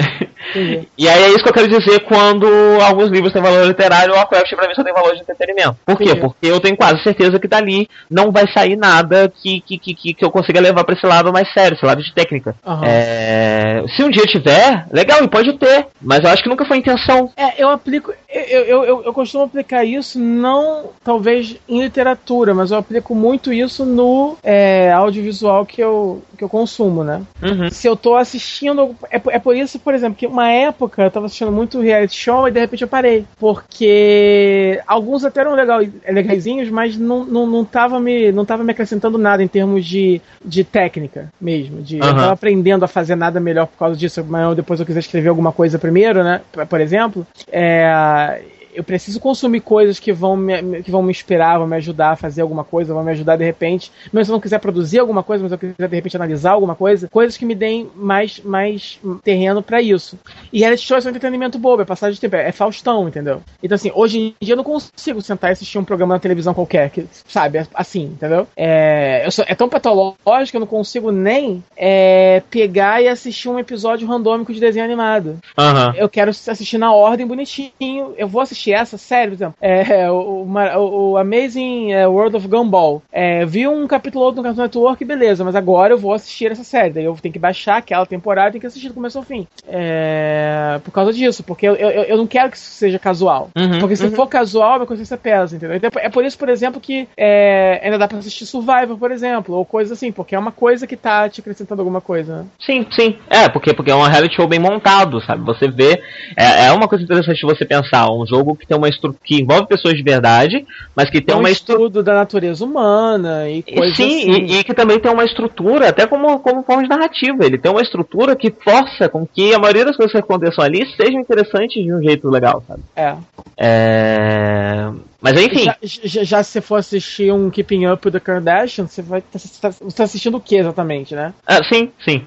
entendi. 0.56 0.88
E 0.98 1.08
aí 1.08 1.24
é 1.24 1.28
isso 1.30 1.44
que 1.44 1.50
eu 1.50 1.54
quero 1.54 1.68
dizer 1.68 2.00
quando 2.06 2.48
alguns 2.82 3.10
livros 3.10 3.34
têm 3.34 3.42
valor 3.42 3.68
literário, 3.68 4.14
o 4.14 4.16
Warcraft 4.16 4.56
pra 4.56 4.68
mim 4.68 4.74
só 4.74 4.84
tem 4.84 4.94
valor 4.94 5.14
de 5.14 5.22
entretenimento. 5.22 5.76
Por 5.86 5.98
quê? 5.98 6.06
Entendi. 6.06 6.22
Porque 6.22 6.48
eu 6.48 6.60
tenho 6.60 6.78
quase 6.78 7.04
certeza 7.04 7.38
que 7.38 7.48
dali 7.48 7.88
não 8.10 8.32
vai 8.32 8.46
sair 8.54 8.78
nada 8.78 9.32
que, 9.44 9.60
que, 9.60 9.78
que, 9.78 10.14
que 10.14 10.26
eu 10.26 10.32
consiga 10.32 10.62
levar 10.62 10.86
pra 10.86 10.96
esse 10.96 11.06
lado 11.06 11.34
mais 11.34 11.52
sério, 11.54 11.76
esse 11.76 11.86
lado 11.86 12.02
de 12.02 12.14
técnica. 12.14 12.56
Uhum. 12.66 12.82
É... 12.84 13.84
Se 13.96 14.04
um 14.04 14.10
dia 14.10 14.24
tiver, 14.24 14.88
legal, 14.92 15.22
e 15.22 15.28
pode 15.28 15.58
ter, 15.58 15.88
mas 16.02 16.24
eu 16.24 16.30
acho 16.30 16.44
que 16.44 16.50
nunca 16.50 16.66
foi 16.66 16.78
a 16.78 16.80
intenção. 16.80 17.30
É, 17.36 17.62
eu 17.62 17.70
aplico. 17.70 18.14
Eu, 18.30 18.64
eu, 18.64 18.86
eu, 18.86 19.07
eu 19.08 19.14
costumo 19.14 19.45
aplicar 19.45 19.86
isso, 19.86 20.19
não 20.19 20.90
talvez 21.03 21.56
em 21.68 21.82
literatura, 21.82 22.53
mas 22.53 22.72
eu 22.72 22.77
aplico 22.77 23.16
muito 23.16 23.53
isso 23.53 23.86
no 23.86 24.38
é, 24.44 24.92
audiovisual 24.92 25.66
que 25.66 25.82
eu, 25.82 26.22
que 26.38 26.44
eu 26.44 26.50
consumo, 26.50 27.03
né? 27.03 27.22
Uhum. 27.42 27.69
Se 27.69 27.88
eu 27.88 27.95
tô 27.95 28.16
assistindo. 28.16 28.95
É, 29.10 29.22
é 29.27 29.40
por 29.40 29.56
isso, 29.56 29.80
por 29.80 29.94
exemplo, 29.94 30.18
que 30.18 30.27
uma 30.27 30.52
época 30.52 31.03
eu 31.03 31.11
tava 31.11 31.27
assistindo 31.27 31.52
muito 31.52 31.80
reality 31.80 32.16
show 32.16 32.48
e 32.48 32.52
de 32.52 32.60
repente 32.60 32.82
eu 32.82 32.88
parei. 32.88 33.26
Porque 33.40 34.82
alguns 34.86 35.24
até 35.24 35.40
eram 35.40 35.56
legal, 35.56 35.80
legaisinhos, 36.06 36.69
mas 36.69 36.98
não, 36.98 37.24
não, 37.24 37.48
não, 37.48 37.64
tava 37.64 38.00
me, 38.00 38.32
não 38.34 38.44
tava 38.44 38.64
me 38.64 38.72
acrescentando 38.72 39.18
nada 39.18 39.42
em 39.42 39.48
termos 39.48 39.86
de, 39.86 40.22
de 40.44 40.66
técnica 40.66 41.32
mesmo. 41.40 41.82
De, 41.82 41.95
uhum. 41.95 42.08
Eu 42.08 42.16
tava 42.16 42.32
aprendendo 42.34 42.84
a 42.84 42.90
fazer 42.90 43.16
nada 43.16 43.40
melhor 43.40 43.68
por 43.68 43.77
causa 43.77 43.95
disso. 43.95 44.24
Mas 44.27 44.53
depois 44.56 44.82
eu 44.82 44.86
quiser 44.86 45.00
escrever 45.00 45.30
alguma 45.30 45.53
coisa 45.53 45.80
primeiro, 45.80 46.24
né? 46.24 46.42
Por 46.69 46.82
exemplo. 46.82 47.26
É, 47.50 48.42
eu 48.78 48.84
preciso 48.84 49.20
consumir 49.20 49.62
coisas 49.62 50.00
que 50.00 50.14
vão 50.14 50.38
me, 50.38 50.84
que 50.84 50.92
vão 50.92 51.02
me 51.02 51.10
inspirar, 51.10 51.58
vão 51.58 51.66
me 51.66 51.76
ajudar 51.78 52.12
a 52.12 52.16
fazer 52.16 52.44
alguma 52.44 52.64
coisa, 52.64 52.94
vão 52.94 53.04
me 53.04 53.12
ajudar 53.12 53.36
de 53.36 53.44
repente. 53.44 53.92
Mesmo 54.14 54.26
se 54.26 54.32
eu 54.32 54.34
não 54.34 54.40
quiser 54.40 54.60
produzir 54.60 55.00
alguma 55.00 55.24
coisa, 55.24 55.44
mas 55.44 55.52
eu 55.52 55.58
quiser 55.58 55.88
de 55.88 55.96
repente 55.96 56.16
analisar 56.16 56.52
alguma 56.52 56.76
coisa, 56.76 57.10
coisas 57.10 57.36
que 57.36 57.44
me 57.44 57.56
deem 57.56 57.90
mais, 57.96 58.40
mais 58.40 59.00
terreno 59.24 59.64
para 59.64 59.82
isso. 59.82 60.18
E 60.54 60.60
reality 60.60 60.86
show 60.86 60.96
é 60.96 61.02
um 61.02 61.10
entretenimento 61.10 61.58
bobo, 61.58 61.82
é 61.82 61.86
passagem 61.86 62.14
de 62.14 62.22
tempo, 62.22 62.36
é 62.36 62.52
Faustão, 62.52 63.08
entendeu? 63.08 63.42
Então, 63.64 63.76
assim, 63.76 63.92
hoje 63.96 64.20
em 64.20 64.36
dia 64.40 64.54
eu 64.54 64.58
não 64.58 64.64
consigo 64.64 65.22
sentar 65.24 65.50
e 65.50 65.54
assistir 65.54 65.80
um 65.80 65.84
programa 65.84 66.14
na 66.14 66.20
televisão 66.20 66.54
qualquer, 66.54 66.92
que, 66.92 67.08
sabe, 67.28 67.58
é 67.58 67.68
assim, 67.74 68.04
entendeu? 68.04 68.48
É, 68.56 69.28
sou, 69.32 69.44
é 69.48 69.56
tão 69.56 69.68
patológico 69.68 70.52
que 70.52 70.58
eu 70.58 70.62
não 70.62 70.68
consigo 70.68 71.12
nem 71.12 71.64
é, 71.76 72.44
pegar 72.52 73.02
e 73.02 73.08
assistir 73.08 73.50
um 73.50 73.58
episódio 73.58 74.08
randômico 74.08 74.54
de 74.54 74.60
desenho 74.60 74.86
animado. 74.86 75.40
Uhum. 75.58 75.96
Eu 75.96 76.08
quero 76.08 76.30
assistir 76.30 76.78
na 76.78 76.94
ordem 76.94 77.26
bonitinho, 77.26 78.14
eu 78.18 78.28
vou 78.28 78.42
assistir 78.42 78.67
assistir 78.68 78.74
essa 78.74 78.98
série, 78.98 79.30
por 79.30 79.36
exemplo, 79.36 79.56
é, 79.62 80.10
o, 80.10 80.46
o, 80.46 81.12
o 81.12 81.18
Amazing 81.18 81.92
é, 81.92 82.08
World 82.08 82.36
of 82.36 82.48
Gumball. 82.48 83.02
É, 83.12 83.46
vi 83.46 83.68
um 83.68 83.88
capítulo 83.88 84.26
outro 84.26 84.42
no 84.42 84.44
Cartoon 84.44 84.62
Network, 84.62 85.06
beleza, 85.06 85.44
mas 85.44 85.56
agora 85.56 85.94
eu 85.94 85.98
vou 85.98 86.14
assistir 86.14 86.52
essa 86.52 86.64
série. 86.64 86.94
Daí 86.94 87.06
eu 87.06 87.16
tenho 87.22 87.34
que 87.34 87.40
baixar 87.40 87.78
aquela 87.78 88.06
temporada 88.06 88.50
e 88.50 88.52
tenho 88.54 88.62
que 88.62 88.68
assistir 88.68 88.90
do 88.90 88.94
começo 88.94 89.18
ao 89.18 89.24
fim. 89.24 89.48
É, 89.68 90.80
por 90.84 90.92
causa 90.92 91.14
disso, 91.14 91.44
porque 91.44 91.68
eu, 91.68 91.76
eu, 91.76 91.90
eu, 91.90 92.18
não 92.18 92.28
quero 92.28 92.50
que 92.50 92.58
isso 92.58 92.72
seja 92.72 93.00
casual. 93.00 93.50
Uhum, 93.56 93.80
porque 93.80 93.96
se 93.96 94.06
uhum. 94.06 94.12
for 94.12 94.28
casual, 94.28 94.76
minha 94.76 94.88
consciência 94.88 95.18
pesa, 95.18 95.56
entendeu? 95.56 95.78
Então, 95.78 95.90
é 95.96 96.10
por 96.10 96.26
isso, 96.26 96.38
por 96.38 96.50
exemplo, 96.50 96.82
que 96.82 97.08
é, 97.16 97.82
ainda 97.84 97.98
dá 97.98 98.08
pra 98.08 98.18
assistir 98.18 98.46
Survivor, 98.46 98.98
por 98.98 99.12
exemplo, 99.12 99.56
ou 99.56 99.66
coisas 99.66 99.98
assim, 99.98 100.12
porque 100.12 100.36
é 100.36 100.40
uma 100.40 100.52
coisa 100.52 100.88
que 100.88 100.96
tá 100.96 101.30
te 101.30 101.42
acrescentando 101.42 101.82
alguma 101.82 102.02
coisa. 102.02 102.38
Né? 102.38 102.46
Sim, 102.60 102.86
sim. 102.92 103.18
É, 103.30 103.50
porque, 103.50 103.74
porque 103.74 103.92
é 103.92 103.96
um 103.96 104.04
reality 104.04 104.36
show 104.36 104.48
bem 104.48 104.60
montado, 104.60 105.22
sabe? 105.22 105.44
Você 105.44 105.70
vê. 105.70 106.02
É, 106.36 106.68
é 106.68 106.72
uma 106.72 106.88
coisa 106.88 107.04
interessante 107.04 107.46
você 107.46 107.66
pensar, 107.66 108.12
um 108.12 108.26
jogo 108.26 108.57
que 108.58 108.68
tem 108.68 108.77
uma 108.77 108.90
estrutura 108.90 109.19
que 109.24 109.42
envolve 109.42 109.68
pessoas 109.68 109.95
de 109.95 110.03
verdade, 110.03 110.66
mas 110.95 111.10
que 111.10 111.22
tem 111.22 111.36
um 111.36 111.40
uma 111.40 111.50
estudo 111.50 112.03
da 112.03 112.14
natureza 112.14 112.64
humana 112.64 113.50
e 113.50 113.64
coisas 113.64 113.95
Sim, 113.95 114.32
assim. 114.32 114.45
e, 114.45 114.60
e, 114.60 114.64
que 114.64 114.74
também 114.74 115.00
tem 115.00 115.11
uma 115.11 115.24
estrutura, 115.24 115.90
até 115.90 116.06
como, 116.06 116.40
como 116.40 116.64
forma 116.64 116.84
de 116.84 116.90
narrativa. 116.90 117.45
Ele 117.45 117.58
tem 117.58 117.72
uma 117.72 117.82
estrutura 117.82 118.36
que 118.36 118.52
força 118.52 119.08
com 119.10 119.26
que 119.26 119.53
a 119.53 119.60
maioria 119.60 119.86
das 119.86 119.95
coisas 119.95 120.11
que 120.11 120.18
aconteçam 120.18 120.64
ali 120.64 120.86
sejam 120.95 121.22
interessantes 121.22 121.84
de 121.84 121.94
um 121.94 122.02
jeito 122.02 122.30
legal, 122.30 122.64
sabe? 122.68 122.82
É. 122.95 123.16
é... 123.58 124.92
Mas 125.22 125.42
enfim. 125.42 125.66
Já, 125.66 125.77
já, 125.82 126.24
já, 126.24 126.44
se 126.44 126.52
você 126.52 126.61
for 126.61 126.76
assistir 126.76 127.34
um 127.34 127.50
Keeping 127.50 127.88
Up 127.88 128.06
with 128.06 128.11
the 128.11 128.19
Kardashians, 128.19 128.92
você 128.92 129.02
vai 129.02 129.22
tá, 129.22 129.40
você 129.40 129.61
tá, 129.61 129.69
você 129.69 129.98
tá 129.98 130.03
assistindo 130.03 130.38
o 130.38 130.42
que 130.42 130.56
exatamente, 130.56 131.16
né? 131.16 131.34
Ah, 131.45 131.64
sim, 131.64 131.92
sim. 132.06 132.24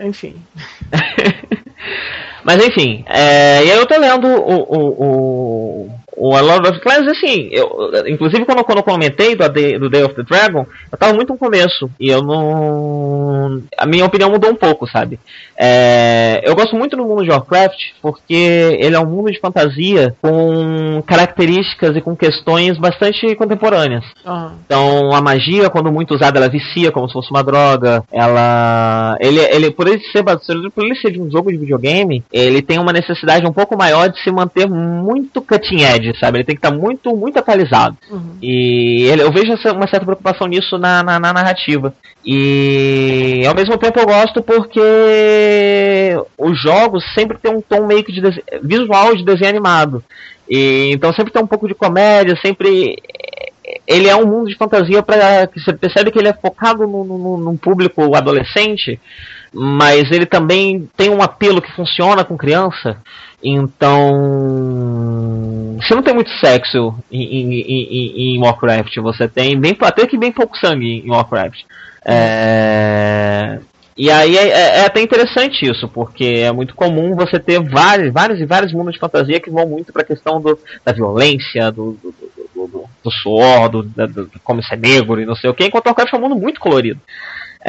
Enfim. 0.00 0.42
Mas 2.44 2.64
enfim, 2.64 3.04
é, 3.08 3.64
e 3.64 3.70
aí 3.72 3.76
eu 3.76 3.86
tô 3.86 3.98
lendo 3.98 4.28
o, 4.28 4.62
o, 4.62 5.90
o 6.16 6.34
A 6.34 6.40
Lord 6.40 6.68
of 6.68 6.80
Clans, 6.80 7.06
assim, 7.08 7.48
eu, 7.52 7.92
inclusive 8.06 8.44
quando, 8.44 8.64
quando 8.64 8.78
eu 8.78 8.84
comentei 8.84 9.36
do, 9.36 9.48
do 9.78 9.90
Day 9.90 10.02
of 10.02 10.14
the 10.14 10.22
Dragon, 10.22 10.66
eu 10.90 10.98
tava 10.98 11.12
muito 11.12 11.32
no 11.32 11.38
começo, 11.38 11.90
e 12.00 12.08
eu 12.08 12.22
não. 12.22 13.62
A 13.76 13.86
minha 13.86 14.04
opinião 14.04 14.30
mudou 14.30 14.50
um 14.50 14.56
pouco, 14.56 14.86
sabe? 14.86 15.20
É, 15.58 16.42
eu 16.44 16.54
gosto 16.54 16.76
muito 16.76 16.96
do 16.96 17.04
mundo 17.04 17.22
de 17.22 17.30
Warcraft, 17.30 17.78
porque 18.00 18.78
ele 18.80 18.94
é 18.94 19.00
um 19.00 19.06
mundo 19.06 19.30
de 19.30 19.40
fantasia 19.40 20.14
com 20.20 21.02
características 21.06 21.96
e 21.96 22.00
com 22.00 22.16
questões 22.16 22.78
bastante 22.78 23.34
contemporâneas. 23.34 24.04
Uhum. 24.24 24.50
Então, 24.64 25.14
a 25.14 25.20
magia, 25.20 25.70
quando 25.70 25.92
muito 25.92 26.14
usada, 26.14 26.38
ela 26.38 26.48
vicia 26.48 26.90
como 26.92 27.08
se 27.08 27.14
fosse 27.14 27.30
uma 27.30 27.42
droga. 27.42 28.02
Ela. 28.12 29.16
Ele, 29.20 29.40
ele 29.40 29.70
por 29.70 29.88
ele 29.88 30.00
ser 30.12 30.22
por 30.22 30.84
ele 30.84 30.96
ser 30.96 31.12
de 31.12 31.20
um 31.20 31.30
jogo 31.30 31.50
de 31.50 31.58
videogame, 31.58 32.22
ele 32.32 32.62
tem 32.62 32.78
uma 32.78 32.92
necessidade 32.92 33.46
um 33.46 33.52
pouco 33.52 33.76
maior 33.76 34.08
de 34.08 34.22
se 34.22 34.30
manter 34.30 34.68
muito 34.68 35.40
cutting 35.40 35.82
edge, 35.82 36.05
sabe? 36.14 36.38
Ele 36.38 36.44
tem 36.44 36.56
que 36.56 36.64
estar 36.64 36.76
muito, 36.76 37.14
muito 37.16 37.38
atualizado. 37.38 37.96
Uhum. 38.10 38.36
E 38.42 39.04
ele, 39.10 39.22
eu 39.22 39.32
vejo 39.32 39.52
uma 39.72 39.88
certa 39.88 40.04
preocupação 40.04 40.46
nisso 40.46 40.78
na, 40.78 41.02
na, 41.02 41.18
na, 41.18 41.32
narrativa. 41.32 41.94
E 42.24 43.42
ao 43.46 43.54
mesmo 43.54 43.76
tempo 43.78 43.98
eu 43.98 44.06
gosto 44.06 44.42
porque 44.42 46.16
os 46.36 46.60
jogos 46.60 47.04
sempre 47.14 47.38
tem 47.38 47.52
um 47.52 47.60
tom 47.60 47.86
meio 47.86 48.04
que 48.04 48.12
de 48.12 48.20
visual 48.62 49.14
de 49.14 49.24
desenho 49.24 49.50
animado. 49.50 50.02
E, 50.48 50.90
então 50.92 51.12
sempre 51.12 51.32
tem 51.32 51.42
um 51.42 51.46
pouco 51.46 51.66
de 51.66 51.74
comédia, 51.74 52.38
sempre 52.44 52.96
ele 53.86 54.08
é 54.08 54.16
um 54.16 54.26
mundo 54.26 54.48
de 54.48 54.56
fantasia 54.56 55.02
para 55.02 55.46
que 55.46 55.60
você 55.60 55.72
percebe 55.72 56.10
que 56.10 56.18
ele 56.18 56.28
é 56.28 56.32
focado 56.32 56.86
no, 56.86 57.04
no, 57.04 57.36
num 57.38 57.56
público 57.56 58.14
adolescente, 58.14 59.00
mas 59.52 60.10
ele 60.10 60.26
também 60.26 60.88
tem 60.96 61.10
um 61.10 61.22
apelo 61.22 61.60
que 61.60 61.72
funciona 61.72 62.24
com 62.24 62.36
criança. 62.36 62.98
Então, 63.48 64.10
você 65.80 65.94
não 65.94 66.02
tem 66.02 66.12
muito 66.12 66.32
sexo 66.40 66.92
em, 67.12 67.22
em, 67.22 67.60
em, 67.60 68.34
em 68.34 68.40
Warcraft, 68.40 68.96
você 68.96 69.28
tem 69.28 69.56
bem, 69.56 69.76
até 69.82 70.04
que 70.04 70.18
bem 70.18 70.32
pouco 70.32 70.58
sangue 70.58 71.04
em 71.06 71.08
Warcraft. 71.08 71.60
É, 72.04 73.60
e 73.96 74.10
aí 74.10 74.36
é, 74.36 74.48
é, 74.48 74.78
é, 74.78 74.86
até 74.86 75.00
interessante 75.00 75.64
isso, 75.64 75.86
porque 75.88 76.24
é 76.24 76.50
muito 76.50 76.74
comum 76.74 77.14
você 77.14 77.38
ter 77.38 77.60
vários, 77.62 78.12
vários 78.12 78.40
e 78.40 78.44
vários 78.44 78.72
mundos 78.72 78.94
de 78.94 78.98
fantasia 78.98 79.38
que 79.38 79.48
vão 79.48 79.64
muito 79.68 79.92
para 79.92 80.02
a 80.02 80.06
questão 80.06 80.40
do, 80.40 80.58
da 80.84 80.92
violência, 80.92 81.70
do, 81.70 81.96
do, 82.02 82.12
do, 82.52 82.84
do, 83.04 83.10
suor, 83.12 83.68
do, 83.68 83.88
como 84.42 84.60
ser 84.64 84.76
negro 84.76 85.20
e 85.20 85.24
não 85.24 85.36
sei 85.36 85.48
o 85.48 85.54
que, 85.54 85.64
enquanto 85.64 85.86
Warcraft 85.86 86.12
é 86.12 86.16
um 86.16 86.20
mundo 86.20 86.34
muito 86.34 86.58
colorido. 86.58 87.00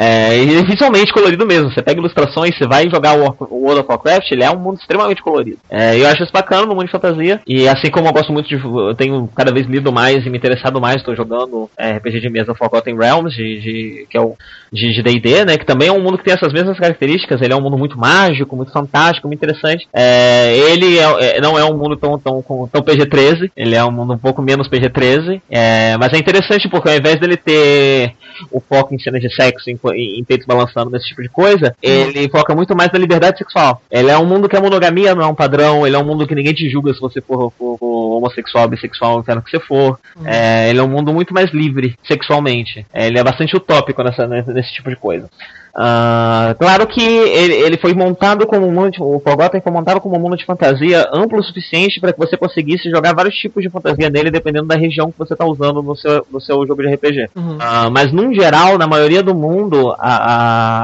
É, 0.00 0.38
e 0.38 0.62
visualmente 0.62 1.12
colorido 1.12 1.44
mesmo. 1.44 1.72
Você 1.72 1.82
pega 1.82 1.98
ilustrações, 1.98 2.56
você 2.56 2.68
vai 2.68 2.88
jogar 2.88 3.14
o 3.14 3.34
World 3.50 3.80
of 3.80 3.88
Warcraft, 3.88 4.30
ele 4.30 4.44
é 4.44 4.50
um 4.50 4.58
mundo 4.58 4.78
extremamente 4.78 5.20
colorido. 5.20 5.58
É, 5.68 6.00
eu 6.00 6.06
acho 6.06 6.22
isso 6.22 6.32
bacana 6.32 6.66
no 6.66 6.74
mundo 6.76 6.84
de 6.84 6.92
fantasia. 6.92 7.40
E 7.44 7.66
assim 7.66 7.90
como 7.90 8.06
eu 8.06 8.12
gosto 8.12 8.32
muito 8.32 8.48
de. 8.48 8.54
Eu 8.54 8.94
tenho 8.94 9.28
cada 9.34 9.52
vez 9.52 9.66
lido 9.66 9.92
mais 9.92 10.24
e 10.24 10.30
me 10.30 10.38
interessado 10.38 10.80
mais, 10.80 10.98
estou 10.98 11.16
jogando 11.16 11.68
é, 11.76 11.96
RPG 11.96 12.20
de 12.20 12.30
mesa 12.30 12.54
Forgotten 12.54 12.96
Realms, 12.96 13.34
de, 13.34 13.60
de, 13.60 14.06
que 14.08 14.16
é 14.16 14.20
o 14.20 14.36
de 14.72 15.02
DD, 15.02 15.44
né? 15.44 15.58
Que 15.58 15.66
também 15.66 15.88
é 15.88 15.92
um 15.92 16.00
mundo 16.00 16.16
que 16.16 16.24
tem 16.24 16.34
essas 16.34 16.52
mesmas 16.52 16.78
características. 16.78 17.42
Ele 17.42 17.52
é 17.52 17.56
um 17.56 17.60
mundo 17.60 17.76
muito 17.76 17.98
mágico, 17.98 18.54
muito 18.54 18.70
fantástico, 18.70 19.26
muito 19.26 19.38
interessante. 19.38 19.88
É, 19.92 20.56
ele 20.56 20.96
é, 20.98 21.38
é 21.38 21.40
não 21.40 21.58
é 21.58 21.64
um 21.64 21.76
mundo 21.76 21.96
tão, 21.96 22.16
tão, 22.18 22.40
tão 22.42 22.82
PG-13, 22.82 23.50
ele 23.56 23.74
é 23.74 23.84
um 23.84 23.90
mundo 23.90 24.12
um 24.12 24.18
pouco 24.18 24.40
menos 24.42 24.68
PG-13. 24.68 25.40
É, 25.50 25.96
mas 25.96 26.12
é 26.12 26.18
interessante 26.18 26.68
porque 26.68 26.88
ao 26.88 26.96
invés 26.96 27.18
dele 27.18 27.36
ter 27.36 28.14
o 28.52 28.60
foco 28.60 28.94
em 28.94 28.98
cenas 28.98 29.20
de 29.20 29.34
sexo, 29.34 29.70
em, 29.70 29.78
em 29.94 30.22
peitos 30.24 30.46
balançando, 30.46 30.90
nesse 30.90 31.08
tipo 31.08 31.22
de 31.22 31.28
coisa, 31.28 31.74
ele 31.82 32.28
foca 32.28 32.54
muito 32.54 32.76
mais 32.76 32.90
na 32.92 32.98
liberdade 32.98 33.38
sexual. 33.38 33.82
Ele 33.90 34.10
é 34.10 34.18
um 34.18 34.26
mundo 34.26 34.48
que 34.48 34.56
a 34.56 34.60
monogamia 34.60 35.14
não 35.14 35.22
é 35.22 35.26
um 35.26 35.34
padrão, 35.34 35.86
ele 35.86 35.96
é 35.96 35.98
um 35.98 36.04
mundo 36.04 36.26
que 36.26 36.34
ninguém 36.34 36.54
te 36.54 36.68
julga 36.68 36.92
se 36.94 37.00
você 37.00 37.20
for, 37.20 37.52
for, 37.58 37.78
for 37.78 38.16
homossexual, 38.16 38.68
bissexual, 38.68 39.18
o 39.18 39.22
que 39.22 39.50
você 39.50 39.60
for. 39.60 39.98
Uhum. 40.16 40.26
É, 40.26 40.70
ele 40.70 40.78
é 40.78 40.82
um 40.82 40.88
mundo 40.88 41.12
muito 41.12 41.32
mais 41.32 41.50
livre 41.52 41.96
sexualmente. 42.04 42.86
É, 42.92 43.06
ele 43.06 43.18
é 43.18 43.24
bastante 43.24 43.56
utópico 43.56 44.02
nessa, 44.02 44.26
nesse 44.26 44.72
tipo 44.72 44.90
de 44.90 44.96
coisa. 44.96 45.28
Uh, 45.74 46.54
claro 46.58 46.86
que 46.86 47.00
ele, 47.00 47.54
ele, 47.54 47.76
foi 47.76 47.94
montado 47.94 48.46
como 48.46 48.66
um 48.66 48.72
mundo, 48.72 48.90
de, 48.90 49.02
o 49.02 49.20
Forgotten 49.20 49.60
foi 49.60 49.72
montado 49.72 50.00
como 50.00 50.16
um 50.16 50.18
mundo 50.18 50.36
de 50.36 50.44
fantasia 50.44 51.08
amplo 51.12 51.38
o 51.38 51.42
suficiente 51.42 52.00
para 52.00 52.12
que 52.12 52.18
você 52.18 52.36
conseguisse 52.36 52.90
jogar 52.90 53.14
vários 53.14 53.36
tipos 53.36 53.62
de 53.62 53.70
fantasia 53.70 54.10
nele, 54.10 54.30
dependendo 54.30 54.66
da 54.66 54.76
região 54.76 55.12
que 55.12 55.18
você 55.18 55.34
está 55.34 55.46
usando 55.46 55.82
no 55.82 55.94
seu, 55.94 56.26
no 56.30 56.40
seu 56.40 56.66
jogo 56.66 56.82
de 56.82 56.94
RPG. 56.94 57.30
Uhum. 57.34 57.56
Uh, 57.56 57.90
mas, 57.92 58.12
num 58.12 58.32
geral, 58.34 58.76
na 58.78 58.86
maioria 58.86 59.22
do 59.22 59.34
mundo, 59.34 59.94
a, 59.98 60.16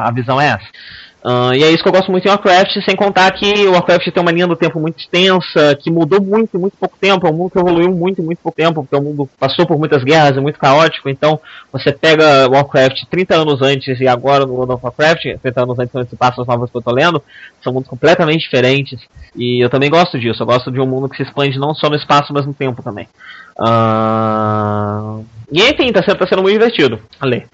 a, 0.05 0.09
a 0.09 0.11
visão 0.13 0.41
é 0.41 0.49
essa. 0.49 0.67
Uh, 1.25 1.55
e 1.55 1.65
é 1.65 1.71
isso 1.71 1.83
que 1.83 1.89
eu 1.89 1.93
gosto 1.93 2.13
muito 2.13 2.27
em 2.27 2.29
Warcraft, 2.29 2.85
sem 2.85 2.95
contar 2.95 3.31
que 3.31 3.67
o 3.67 3.73
Warcraft 3.73 4.11
tem 4.11 4.23
uma 4.23 4.31
linha 4.31 4.47
do 4.47 4.55
tempo 4.55 4.79
muito 4.79 4.99
extensa, 4.99 5.75
que 5.75 5.91
mudou 5.91 6.21
muito 6.21 6.55
em 6.55 6.61
muito 6.61 6.77
pouco 6.77 6.99
tempo, 7.01 7.27
é 7.27 7.31
um 7.31 7.33
mundo 7.33 7.51
que 7.51 7.59
evoluiu 7.59 7.91
muito 7.93 8.21
em 8.21 8.25
muito 8.27 8.41
pouco 8.41 8.55
tempo, 8.55 8.83
porque 8.83 8.95
o 8.95 9.01
mundo 9.01 9.27
passou 9.41 9.67
por 9.67 9.79
muitas 9.79 10.05
guerras, 10.05 10.37
é 10.37 10.41
muito 10.41 10.59
caótico, 10.59 11.09
então 11.09 11.41
você 11.73 11.93
pega 11.93 12.47
Warcraft 12.51 13.05
30 13.09 13.37
anos 13.37 13.63
antes 13.63 13.99
e 13.99 14.07
agora 14.07 14.45
no 14.45 14.53
World 14.53 14.75
of 14.75 14.85
Warcraft, 14.85 15.39
30 15.41 15.63
anos 15.63 15.79
antes 15.79 15.95
onde 15.95 16.11
se 16.11 16.17
passa 16.17 16.43
as 16.43 16.47
novas 16.47 16.71
que 16.71 16.77
eu 16.77 16.83
tô 16.83 16.93
lendo, 16.93 17.23
são 17.63 17.73
mundos 17.73 17.89
completamente 17.89 18.43
diferentes, 18.43 19.01
e 19.35 19.65
eu 19.65 19.71
também 19.71 19.89
gosto 19.89 20.19
disso, 20.19 20.43
eu 20.43 20.47
gosto 20.47 20.71
de 20.71 20.79
um 20.79 20.87
mundo 20.87 21.09
que 21.09 21.17
se 21.17 21.23
expande 21.23 21.59
não 21.59 21.75
só 21.75 21.89
no 21.89 21.97
espaço, 21.97 22.35
mas 22.35 22.45
no 22.45 22.53
tempo 22.53 22.83
também. 22.83 23.09
Uh... 23.59 25.25
E 25.51 25.63
enfim, 25.63 25.91
tá 25.93 26.03
sendo, 26.03 26.19
tá 26.19 26.27
sendo 26.27 26.43
muito 26.43 26.59
divertido 26.59 27.01
a 27.19 27.25
ler. 27.25 27.47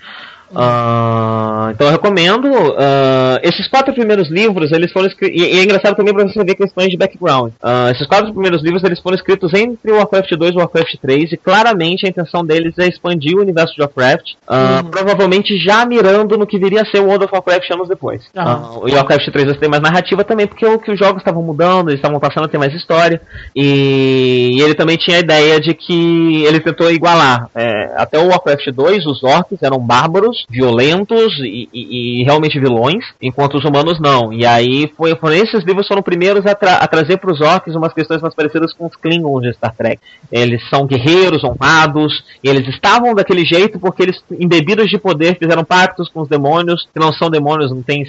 Uh, 0.51 1.71
então 1.71 1.87
eu 1.87 1.93
recomendo. 1.93 2.47
Uh, 2.51 3.39
esses 3.43 3.69
quatro 3.69 3.95
primeiros 3.95 4.29
livros, 4.29 4.73
eles 4.73 4.93
foram 4.93 5.07
escritos. 5.07 5.41
E, 5.41 5.45
e, 5.45 5.61
é 5.61 5.63
engraçado 5.63 5.97
também 5.97 6.13
para 6.13 6.27
você 6.27 6.43
ver 6.45 6.55
questões 6.55 6.91
de 6.91 6.97
background. 6.97 7.53
Uh, 7.63 7.91
esses 7.93 8.07
quatro 8.07 8.33
primeiros 8.33 8.63
livros, 8.63 8.83
eles 8.83 9.01
foram 9.01 9.17
escritos 9.17 9.53
entre 9.55 9.93
o 9.93 9.97
Warcraft 9.97 10.33
2 10.33 10.55
e 10.55 10.59
Warcraft 10.59 10.95
3, 11.01 11.33
e 11.33 11.37
claramente 11.37 12.07
a 12.07 12.09
intenção 12.09 12.45
deles 12.45 12.75
é 12.79 12.89
expandir 12.89 13.37
o 13.37 13.41
universo 13.41 13.75
de 13.75 13.81
Warcraft, 13.81 14.33
uhum. 14.49 14.91
provavelmente 14.91 15.57
já 15.59 15.85
mirando 15.87 16.37
no 16.37 16.47
que 16.47 16.59
viria 16.59 16.83
a 16.83 16.87
ser 16.87 17.01
o 17.01 17.07
World 17.07 17.25
of 17.25 17.35
Warcraft 17.35 17.71
anos 17.71 17.89
depois. 17.89 18.23
Uhum. 18.35 18.89
o 18.89 18.95
Warcraft 18.95 19.31
3 19.31 19.47
vai 19.47 19.55
ter 19.57 19.69
mais 19.69 19.83
narrativa 19.83 20.25
também, 20.25 20.47
porque 20.47 20.67
o 20.67 20.79
que 20.79 20.91
os 20.91 20.99
jogos 20.99 21.19
estavam 21.19 21.43
mudando, 21.43 21.91
eles 21.91 21.99
estavam 21.99 22.19
passando 22.19 22.45
a 22.45 22.49
ter 22.49 22.59
mais 22.59 22.75
história, 22.75 23.21
e, 23.55 24.57
e 24.57 24.63
ele 24.63 24.75
também 24.75 24.97
tinha 24.97 25.19
a 25.19 25.21
ideia 25.21 25.61
de 25.61 25.75
que 25.75 26.45
ele 26.45 26.61
tentou 26.61 26.91
igualar. 26.91 27.49
É, 27.55 27.93
até 27.97 28.19
o 28.19 28.29
Warcraft 28.29 28.69
2, 28.73 29.07
os 29.07 29.23
orcs 29.23 29.63
eram 29.63 29.79
bárbaros 29.79 30.40
violentos 30.49 31.39
e, 31.41 31.69
e, 31.73 32.21
e, 32.21 32.25
realmente 32.25 32.59
vilões, 32.59 33.05
enquanto 33.21 33.59
os 33.59 33.65
humanos 33.65 34.01
não. 34.01 34.33
E 34.33 34.47
aí 34.47 34.93
foi, 34.97 35.15
foram 35.17 35.35
esses 35.35 35.65
livros 35.65 35.87
foram 35.87 36.03
primeiros 36.03 36.47
a, 36.47 36.55
tra 36.55 36.77
a 36.77 36.87
trazer 36.87 37.19
para 37.19 37.33
os 37.33 37.41
orcs 37.41 37.75
umas 37.75 37.93
questões 37.93 38.21
mais 38.21 38.35
parecidas 38.35 38.73
com 38.73 38.87
os 38.87 38.97
Klingons 38.97 39.43
de 39.43 39.53
Star 39.55 39.75
Trek. 39.75 40.01
Eles 40.31 40.63
são 40.69 40.87
guerreiros, 40.87 41.45
honrados, 41.45 42.25
e 42.43 42.49
eles 42.49 42.67
estavam 42.69 43.15
daquele 43.15 43.45
jeito 43.45 43.79
porque 43.79 44.03
eles, 44.03 44.23
embebidos 44.31 44.89
de 44.89 44.99
poder, 44.99 45.39
fizeram 45.39 45.65
pactos 45.65 46.09
com 46.09 46.21
os 46.21 46.29
demônios, 46.29 46.89
que 46.93 47.01
não 47.01 47.13
são 47.13 47.31
demônios, 47.31 47.71
não 47.71 47.83
tem 47.83 48.05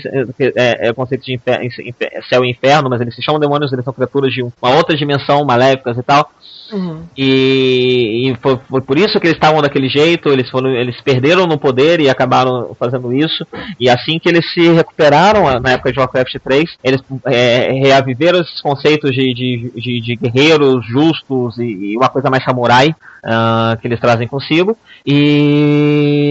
é, 0.55 0.89
é, 0.89 0.93
conceito 0.93 1.25
de 1.25 1.33
infer 1.33 1.61
céu 2.29 2.43
e 2.45 2.51
inferno, 2.51 2.89
mas 2.89 3.01
eles 3.01 3.15
se 3.15 3.21
chamam 3.21 3.39
demônios, 3.39 3.71
eles 3.71 3.85
são 3.85 3.93
criaturas 3.93 4.33
de 4.33 4.41
uma 4.41 4.75
outra 4.75 4.95
dimensão, 4.95 5.43
maléficas 5.45 5.97
e 5.97 6.03
tal. 6.03 6.29
Uhum. 6.71 7.03
E, 7.17 8.29
e 8.29 8.35
foi, 8.41 8.57
foi, 8.69 8.81
por 8.81 8.97
isso 8.97 9.19
que 9.19 9.27
eles 9.27 9.35
estavam 9.35 9.61
daquele 9.61 9.89
jeito, 9.89 10.29
eles, 10.29 10.49
foram, 10.49 10.69
eles 10.69 10.99
perderam 11.01 11.45
no 11.45 11.57
poder 11.57 11.99
e 11.99 12.09
acabaram 12.09 12.73
fazendo 12.79 13.13
isso. 13.13 13.45
E 13.79 13.89
assim 13.89 14.17
que 14.17 14.29
eles 14.29 14.49
se 14.53 14.71
recuperaram, 14.71 15.59
na 15.59 15.71
época 15.71 15.91
de 15.91 15.99
Warcraft 15.99 16.37
3, 16.43 16.77
eles 16.83 17.01
é, 17.25 17.71
reaviveram 17.73 18.39
esses 18.39 18.61
conceitos 18.61 19.11
de, 19.11 19.33
de, 19.33 19.71
de, 19.75 19.99
de 20.01 20.15
guerreiros 20.15 20.85
justos 20.85 21.57
e, 21.57 21.91
e, 21.91 21.97
uma 21.97 22.07
coisa 22.09 22.29
mais 22.29 22.43
samurai 22.43 22.89
uh, 22.89 23.75
que 23.79 23.87
eles 23.87 23.99
trazem 23.99 24.27
consigo. 24.27 24.77
E 25.05 26.23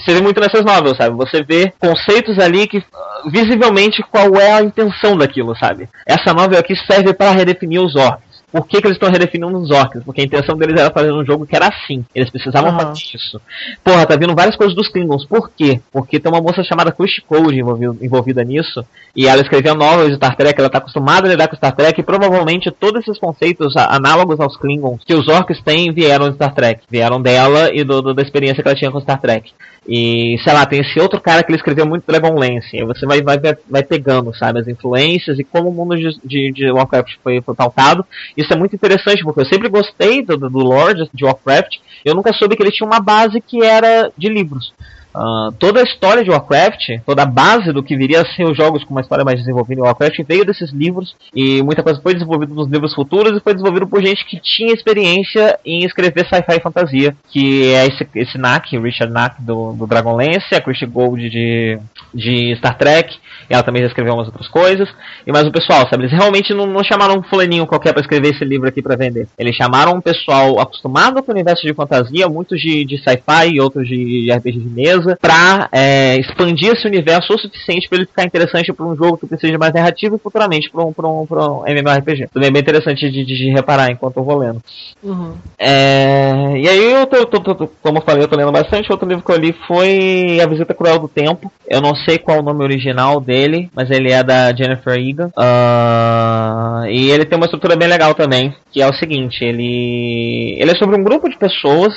você 0.00 0.12
vê 0.14 0.20
muito 0.20 0.40
nessas 0.40 0.64
novelas, 0.64 0.96
sabe? 0.98 1.16
Você 1.16 1.42
vê 1.42 1.72
conceitos 1.78 2.38
ali 2.38 2.66
que 2.66 2.84
visivelmente 3.26 4.02
qual 4.10 4.34
é 4.36 4.52
a 4.52 4.62
intenção 4.62 5.16
daquilo, 5.16 5.56
sabe? 5.56 5.88
Essa 6.06 6.34
novela 6.34 6.60
aqui 6.60 6.76
serve 6.76 7.14
para 7.14 7.30
redefinir 7.30 7.80
os 7.80 7.96
orcs 7.96 8.33
por 8.54 8.68
que, 8.68 8.80
que 8.80 8.86
eles 8.86 8.94
estão 8.94 9.10
redefinindo 9.10 9.58
os 9.58 9.68
orcs? 9.72 10.04
Porque 10.04 10.20
a 10.20 10.24
intenção 10.24 10.56
deles 10.56 10.80
era 10.80 10.88
fazer 10.88 11.10
um 11.10 11.26
jogo 11.26 11.44
que 11.44 11.56
era 11.56 11.66
assim. 11.66 12.04
Eles 12.14 12.30
precisavam 12.30 12.70
uhum. 12.70 12.78
fazer 12.78 13.02
isso. 13.12 13.40
Porra, 13.82 14.06
tá 14.06 14.14
vindo 14.14 14.32
várias 14.32 14.54
coisas 14.54 14.76
dos 14.76 14.86
Klingons. 14.86 15.24
Por 15.24 15.50
quê? 15.50 15.80
Porque 15.92 16.20
tem 16.20 16.30
uma 16.30 16.40
moça 16.40 16.62
chamada 16.62 16.92
Chris 16.92 17.18
Code 17.26 17.58
envolvida, 17.58 17.96
envolvida 18.00 18.44
nisso. 18.44 18.86
E 19.16 19.26
ela 19.26 19.42
escreveu 19.42 19.74
novas 19.74 20.06
de 20.06 20.14
Star 20.14 20.36
Trek, 20.36 20.54
ela 20.56 20.70
tá 20.70 20.78
acostumada 20.78 21.26
a 21.26 21.30
lidar 21.32 21.48
com 21.48 21.56
Star 21.56 21.74
Trek. 21.74 22.00
E 22.00 22.04
provavelmente 22.04 22.70
todos 22.70 23.00
esses 23.00 23.18
conceitos 23.18 23.76
análogos 23.76 24.38
aos 24.38 24.56
Klingons 24.56 25.02
que 25.04 25.14
os 25.14 25.26
orcs 25.26 25.60
têm 25.60 25.92
vieram 25.92 26.28
de 26.28 26.36
Star 26.36 26.54
Trek. 26.54 26.84
Vieram 26.88 27.20
dela 27.20 27.74
e 27.74 27.82
do, 27.82 28.00
do, 28.00 28.14
da 28.14 28.22
experiência 28.22 28.62
que 28.62 28.68
ela 28.68 28.78
tinha 28.78 28.92
com 28.92 29.00
Star 29.00 29.20
Trek. 29.20 29.50
E, 29.86 30.36
sei 30.42 30.52
lá, 30.52 30.64
tem 30.64 30.80
esse 30.80 30.98
outro 30.98 31.20
cara 31.20 31.42
que 31.42 31.50
ele 31.50 31.58
escreveu 31.58 31.86
muito 31.86 32.06
Dragonlance. 32.06 32.74
E 32.74 32.84
você 32.84 33.04
vai, 33.06 33.20
vai, 33.22 33.38
vai 33.68 33.82
pegando, 33.82 34.34
sabe, 34.34 34.60
as 34.60 34.68
influências 34.68 35.38
e 35.38 35.44
como 35.44 35.68
o 35.68 35.72
mundo 35.72 35.96
de, 35.96 36.18
de, 36.24 36.52
de 36.52 36.70
Warcraft 36.70 37.14
foi, 37.22 37.42
foi 37.42 37.54
pautado. 37.54 38.04
Isso 38.36 38.52
é 38.52 38.56
muito 38.56 38.74
interessante, 38.74 39.22
porque 39.22 39.40
eu 39.40 39.46
sempre 39.46 39.68
gostei 39.68 40.24
do, 40.24 40.36
do 40.36 40.58
Lord 40.58 41.08
de 41.12 41.24
Warcraft. 41.24 41.76
Eu 42.04 42.14
nunca 42.14 42.32
soube 42.32 42.56
que 42.56 42.62
ele 42.62 42.72
tinha 42.72 42.86
uma 42.86 43.00
base 43.00 43.40
que 43.40 43.62
era 43.62 44.10
de 44.16 44.28
livros. 44.28 44.72
Uh, 45.14 45.52
toda 45.58 45.80
a 45.80 45.84
história 45.84 46.24
de 46.24 46.30
Warcraft, 46.30 47.00
toda 47.06 47.22
a 47.22 47.26
base 47.26 47.72
do 47.72 47.82
que 47.82 47.96
viria 47.96 48.22
a 48.22 48.26
ser 48.34 48.44
os 48.44 48.56
jogos 48.56 48.82
com 48.82 48.90
uma 48.90 49.00
história 49.00 49.24
mais 49.24 49.38
desenvolvida 49.38 49.80
em 49.80 49.84
Warcraft 49.84 50.20
veio 50.26 50.44
desses 50.44 50.72
livros 50.72 51.14
e 51.34 51.62
muita 51.62 51.82
coisa 51.82 52.00
foi 52.00 52.14
desenvolvida 52.14 52.52
nos 52.52 52.68
livros 52.68 52.94
futuros 52.94 53.36
e 53.36 53.40
foi 53.40 53.54
desenvolvido 53.54 53.86
por 53.86 54.04
gente 54.04 54.24
que 54.24 54.40
tinha 54.40 54.72
experiência 54.72 55.58
em 55.64 55.84
escrever 55.84 56.26
sci-fi 56.26 56.56
e 56.56 56.60
fantasia, 56.60 57.16
que 57.30 57.72
é 57.72 57.86
esse, 57.86 58.08
esse 58.16 58.38
Nack, 58.38 58.76
Richard 58.76 59.12
Nack 59.12 59.40
do, 59.40 59.72
do 59.72 59.86
Dragonlance, 59.86 60.54
a 60.54 60.60
Christie 60.60 60.86
Gold 60.86 61.30
de, 61.30 61.78
de 62.12 62.56
Star 62.56 62.76
Trek, 62.76 63.16
ela 63.48 63.62
também 63.62 63.82
já 63.82 63.88
escreveu 63.88 64.14
umas 64.14 64.26
outras 64.26 64.48
coisas. 64.48 64.88
E 65.26 65.32
mais 65.32 65.46
o 65.46 65.52
pessoal, 65.52 65.80
sabe? 65.88 66.04
Eles 66.04 66.12
realmente 66.12 66.52
não, 66.54 66.66
não 66.66 66.82
chamaram 66.82 67.18
um 67.18 67.22
fulaninho 67.22 67.66
qualquer 67.66 67.92
para 67.92 68.02
escrever 68.02 68.34
esse 68.34 68.44
livro 68.44 68.68
aqui 68.68 68.82
para 68.82 68.96
vender. 68.96 69.28
Eles 69.38 69.54
chamaram 69.54 69.94
um 69.94 70.00
pessoal 70.00 70.60
acostumado 70.60 71.22
com 71.22 71.30
o 71.30 71.34
universo 71.34 71.66
de 71.66 71.74
fantasia, 71.74 72.28
muitos 72.28 72.60
de, 72.60 72.84
de 72.84 72.98
sci-fi 72.98 73.54
e 73.54 73.60
outros 73.60 73.86
de, 73.86 74.30
RPG 74.32 74.58
de 74.58 74.68
mesa, 74.68 75.03
pra 75.20 75.68
é, 75.72 76.16
expandir 76.18 76.72
esse 76.72 76.86
universo 76.86 77.32
o 77.32 77.38
suficiente 77.38 77.88
para 77.88 77.98
ele 77.98 78.06
ficar 78.06 78.24
interessante 78.24 78.72
para 78.72 78.86
um 78.86 78.96
jogo 78.96 79.18
que 79.18 79.26
precisa 79.26 79.52
de 79.52 79.58
mais 79.58 79.72
narrativa 79.72 80.16
e 80.16 80.18
futuramente 80.18 80.70
para 80.70 80.84
um, 80.84 80.92
pra 80.92 81.08
um, 81.08 81.26
pra 81.26 81.46
um 81.46 81.64
MMORPG. 81.66 82.28
Também 82.32 82.48
é 82.48 82.52
bem 82.52 82.62
interessante 82.62 83.10
de, 83.10 83.24
de, 83.24 83.50
reparar 83.50 83.90
enquanto 83.90 84.16
eu 84.16 84.24
vou 84.24 84.38
lendo. 84.38 84.62
Uhum. 85.02 85.34
É, 85.58 86.54
e 86.56 86.68
aí 86.68 86.92
eu 86.92 87.06
tô, 87.06 87.24
tô, 87.26 87.54
tô, 87.54 87.68
como 87.82 87.98
eu 87.98 88.02
falei, 88.02 88.24
eu 88.24 88.28
tô 88.28 88.36
lendo 88.36 88.52
bastante. 88.52 88.90
Outro 88.90 89.08
livro 89.08 89.24
que 89.24 89.32
eu 89.32 89.36
li 89.36 89.54
foi 89.66 90.38
A 90.42 90.46
Visita 90.46 90.74
Cruel 90.74 90.98
do 90.98 91.08
Tempo. 91.08 91.52
Eu 91.68 91.80
não 91.80 91.94
sei 91.94 92.18
qual 92.18 92.40
o 92.40 92.42
nome 92.42 92.62
original 92.62 93.20
dele 93.20 93.44
dele, 93.44 93.70
mas 93.74 93.90
ele 93.90 94.12
é 94.12 94.22
da 94.22 94.54
Jennifer 94.54 94.94
Egan. 94.94 95.30
Uh, 95.36 96.86
e 96.88 97.10
ele 97.10 97.24
tem 97.24 97.36
uma 97.36 97.46
estrutura 97.46 97.76
bem 97.76 97.88
legal 97.88 98.14
também, 98.14 98.54
que 98.72 98.80
é 98.80 98.88
o 98.88 98.94
seguinte, 98.94 99.44
ele, 99.44 100.56
ele 100.58 100.70
é 100.70 100.76
sobre 100.76 100.96
um 100.96 101.04
grupo 101.04 101.28
de 101.28 101.36
pessoas 101.36 101.92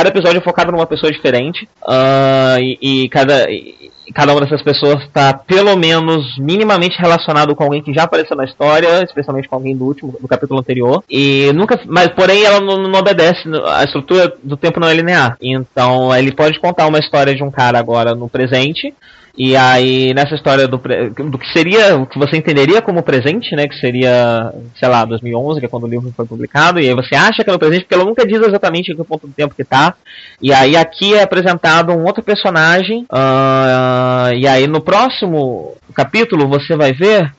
cada 0.00 0.08
episódio 0.08 0.38
é 0.38 0.42
focado 0.42 0.72
numa 0.72 0.86
pessoa 0.86 1.12
diferente 1.12 1.68
uh, 1.82 2.58
e, 2.58 3.04
e, 3.04 3.08
cada 3.10 3.50
e 3.50 3.90
cada 4.14 4.32
uma 4.32 4.40
dessas 4.40 4.62
pessoas 4.62 5.02
está 5.04 5.34
pelo 5.34 5.76
menos 5.76 6.38
minimamente 6.38 6.98
relacionado 6.98 7.54
com 7.54 7.64
alguém 7.64 7.82
que 7.82 7.92
já 7.92 8.04
apareceu 8.04 8.34
na 8.36 8.44
história, 8.44 9.04
especialmente 9.04 9.46
com 9.46 9.56
alguém 9.56 9.76
do 9.76 9.84
último 9.84 10.16
do 10.18 10.26
capítulo 10.26 10.58
anterior 10.58 11.04
e 11.08 11.52
nunca 11.52 11.78
mas 11.86 12.08
porém 12.08 12.42
ela 12.44 12.60
não, 12.60 12.78
não 12.78 12.98
obedece 12.98 13.42
a 13.66 13.84
estrutura 13.84 14.34
do 14.42 14.56
tempo 14.56 14.80
não 14.80 14.88
é 14.88 14.94
linear. 14.94 15.36
Então 15.40 16.16
ele 16.16 16.32
pode 16.32 16.58
contar 16.58 16.86
uma 16.86 16.98
história 16.98 17.34
de 17.34 17.44
um 17.44 17.50
cara 17.50 17.78
agora 17.78 18.14
no 18.14 18.28
presente 18.28 18.94
e 19.36 19.56
aí, 19.56 20.12
nessa 20.12 20.34
história 20.34 20.66
do, 20.66 20.76
do 20.76 21.38
que 21.38 21.52
seria, 21.52 21.96
o 21.96 22.06
que 22.06 22.18
você 22.18 22.36
entenderia 22.36 22.82
como 22.82 23.02
presente, 23.02 23.54
né? 23.54 23.68
Que 23.68 23.78
seria, 23.78 24.52
sei 24.78 24.88
lá, 24.88 25.04
2011, 25.04 25.60
que 25.60 25.66
é 25.66 25.68
quando 25.68 25.84
o 25.84 25.88
livro 25.88 26.12
foi 26.16 26.26
publicado. 26.26 26.80
E 26.80 26.88
aí 26.88 26.94
você 26.94 27.14
acha 27.14 27.44
que 27.44 27.50
é 27.50 27.52
o 27.52 27.58
presente, 27.58 27.82
porque 27.82 27.94
ela 27.94 28.04
nunca 28.04 28.26
diz 28.26 28.40
exatamente 28.40 28.92
em 28.92 28.96
que 28.96 29.04
ponto 29.04 29.26
do 29.26 29.32
tempo 29.32 29.54
que 29.54 29.64
tá. 29.64 29.94
E 30.42 30.52
aí 30.52 30.76
aqui 30.76 31.14
é 31.14 31.22
apresentado 31.22 31.92
um 31.92 32.04
outro 32.04 32.22
personagem. 32.22 33.06
Uh, 33.10 34.34
e 34.36 34.46
aí 34.46 34.66
no 34.66 34.80
próximo 34.80 35.74
capítulo 35.94 36.48
você 36.48 36.76
vai 36.76 36.92
ver 36.92 37.32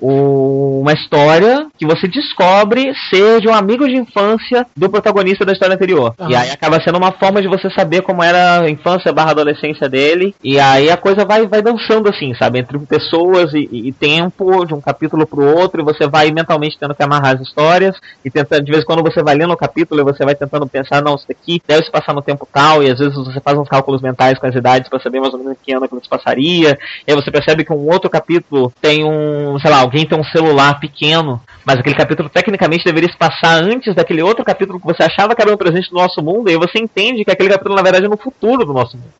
uma 0.00 0.92
história 0.92 1.66
que 1.78 1.86
você 1.86 2.06
descobre 2.06 2.92
ser 3.10 3.40
de 3.40 3.48
um 3.48 3.54
amigo 3.54 3.86
de 3.88 3.96
infância 3.96 4.66
do 4.76 4.90
protagonista 4.90 5.44
da 5.44 5.52
história 5.52 5.74
anterior. 5.74 6.14
Uhum. 6.18 6.30
E 6.30 6.36
aí 6.36 6.50
acaba 6.50 6.80
sendo 6.82 6.98
uma 6.98 7.12
forma 7.12 7.40
de 7.40 7.48
você 7.48 7.70
saber 7.70 8.02
como 8.02 8.22
era 8.22 8.60
a 8.60 8.70
infância 8.70 9.12
barra 9.12 9.30
adolescência 9.30 9.88
dele. 9.88 10.34
E 10.42 10.60
aí 10.60 10.90
a 10.90 10.96
coisa 10.96 11.24
vai, 11.24 11.46
vai 11.46 11.62
dançando 11.62 12.08
assim, 12.08 12.34
sabe? 12.34 12.58
Entre 12.58 12.78
pessoas 12.80 13.52
e, 13.54 13.68
e, 13.72 13.92
tempo, 13.92 14.64
de 14.64 14.74
um 14.74 14.80
capítulo 14.80 15.26
pro 15.26 15.44
outro, 15.44 15.80
e 15.80 15.84
você 15.84 16.06
vai 16.06 16.30
mentalmente 16.30 16.78
tendo 16.78 16.94
que 16.94 17.02
amarrar 17.02 17.36
as 17.36 17.40
histórias. 17.40 17.96
E 18.24 18.30
tentando, 18.30 18.64
de 18.64 18.70
vez 18.70 18.82
em 18.82 18.86
quando 18.86 19.02
você 19.02 19.22
vai 19.22 19.34
lendo 19.34 19.52
o 19.52 19.56
capítulo 19.56 20.00
e 20.00 20.04
você 20.04 20.24
vai 20.24 20.34
tentando 20.34 20.66
pensar, 20.66 21.02
não, 21.02 21.14
isso 21.14 21.26
daqui 21.28 21.60
deve 21.66 21.84
se 21.84 21.90
passar 21.90 22.12
no 22.12 22.22
tempo 22.22 22.46
tal, 22.52 22.82
e 22.82 22.90
às 22.90 22.98
vezes 22.98 23.14
você 23.14 23.40
faz 23.40 23.56
uns 23.58 23.68
cálculos 23.68 24.02
mentais 24.02 24.38
com 24.38 24.46
as 24.46 24.54
idades 24.54 24.88
para 24.88 25.00
saber 25.00 25.20
mais 25.20 25.32
ou 25.32 25.38
menos 25.38 25.56
que 25.62 25.72
ano 25.72 25.88
que 25.88 25.96
se 25.96 26.08
passaria. 26.08 26.78
E 27.06 27.12
aí 27.12 27.14
você 27.14 27.30
percebe 27.30 27.64
que 27.64 27.72
um 27.72 27.90
outro 27.90 28.10
capítulo 28.10 28.72
tem 28.80 29.04
um, 29.04 29.58
sei 29.58 29.70
lá, 29.70 29.85
alguém 29.86 30.06
tem 30.06 30.18
um 30.18 30.24
celular 30.24 30.78
pequeno, 30.78 31.40
mas 31.64 31.78
aquele 31.78 31.96
capítulo 31.96 32.28
tecnicamente 32.28 32.84
deveria 32.84 33.10
se 33.10 33.16
passar 33.16 33.62
antes 33.62 33.94
daquele 33.94 34.22
outro 34.22 34.44
capítulo 34.44 34.78
que 34.78 34.86
você 34.86 35.02
achava 35.02 35.34
que 35.34 35.42
era 35.42 35.52
um 35.52 35.56
presente 35.56 35.90
do 35.90 35.96
nosso 35.96 36.22
mundo, 36.22 36.48
e 36.48 36.52
aí 36.52 36.58
você 36.58 36.78
entende 36.78 37.24
que 37.24 37.30
aquele 37.30 37.48
capítulo 37.48 37.74
na 37.74 37.82
verdade 37.82 38.06
é 38.06 38.08
no 38.08 38.16
futuro 38.16 38.64
do 38.64 38.72
nosso 38.72 38.96
mundo. 38.96 39.12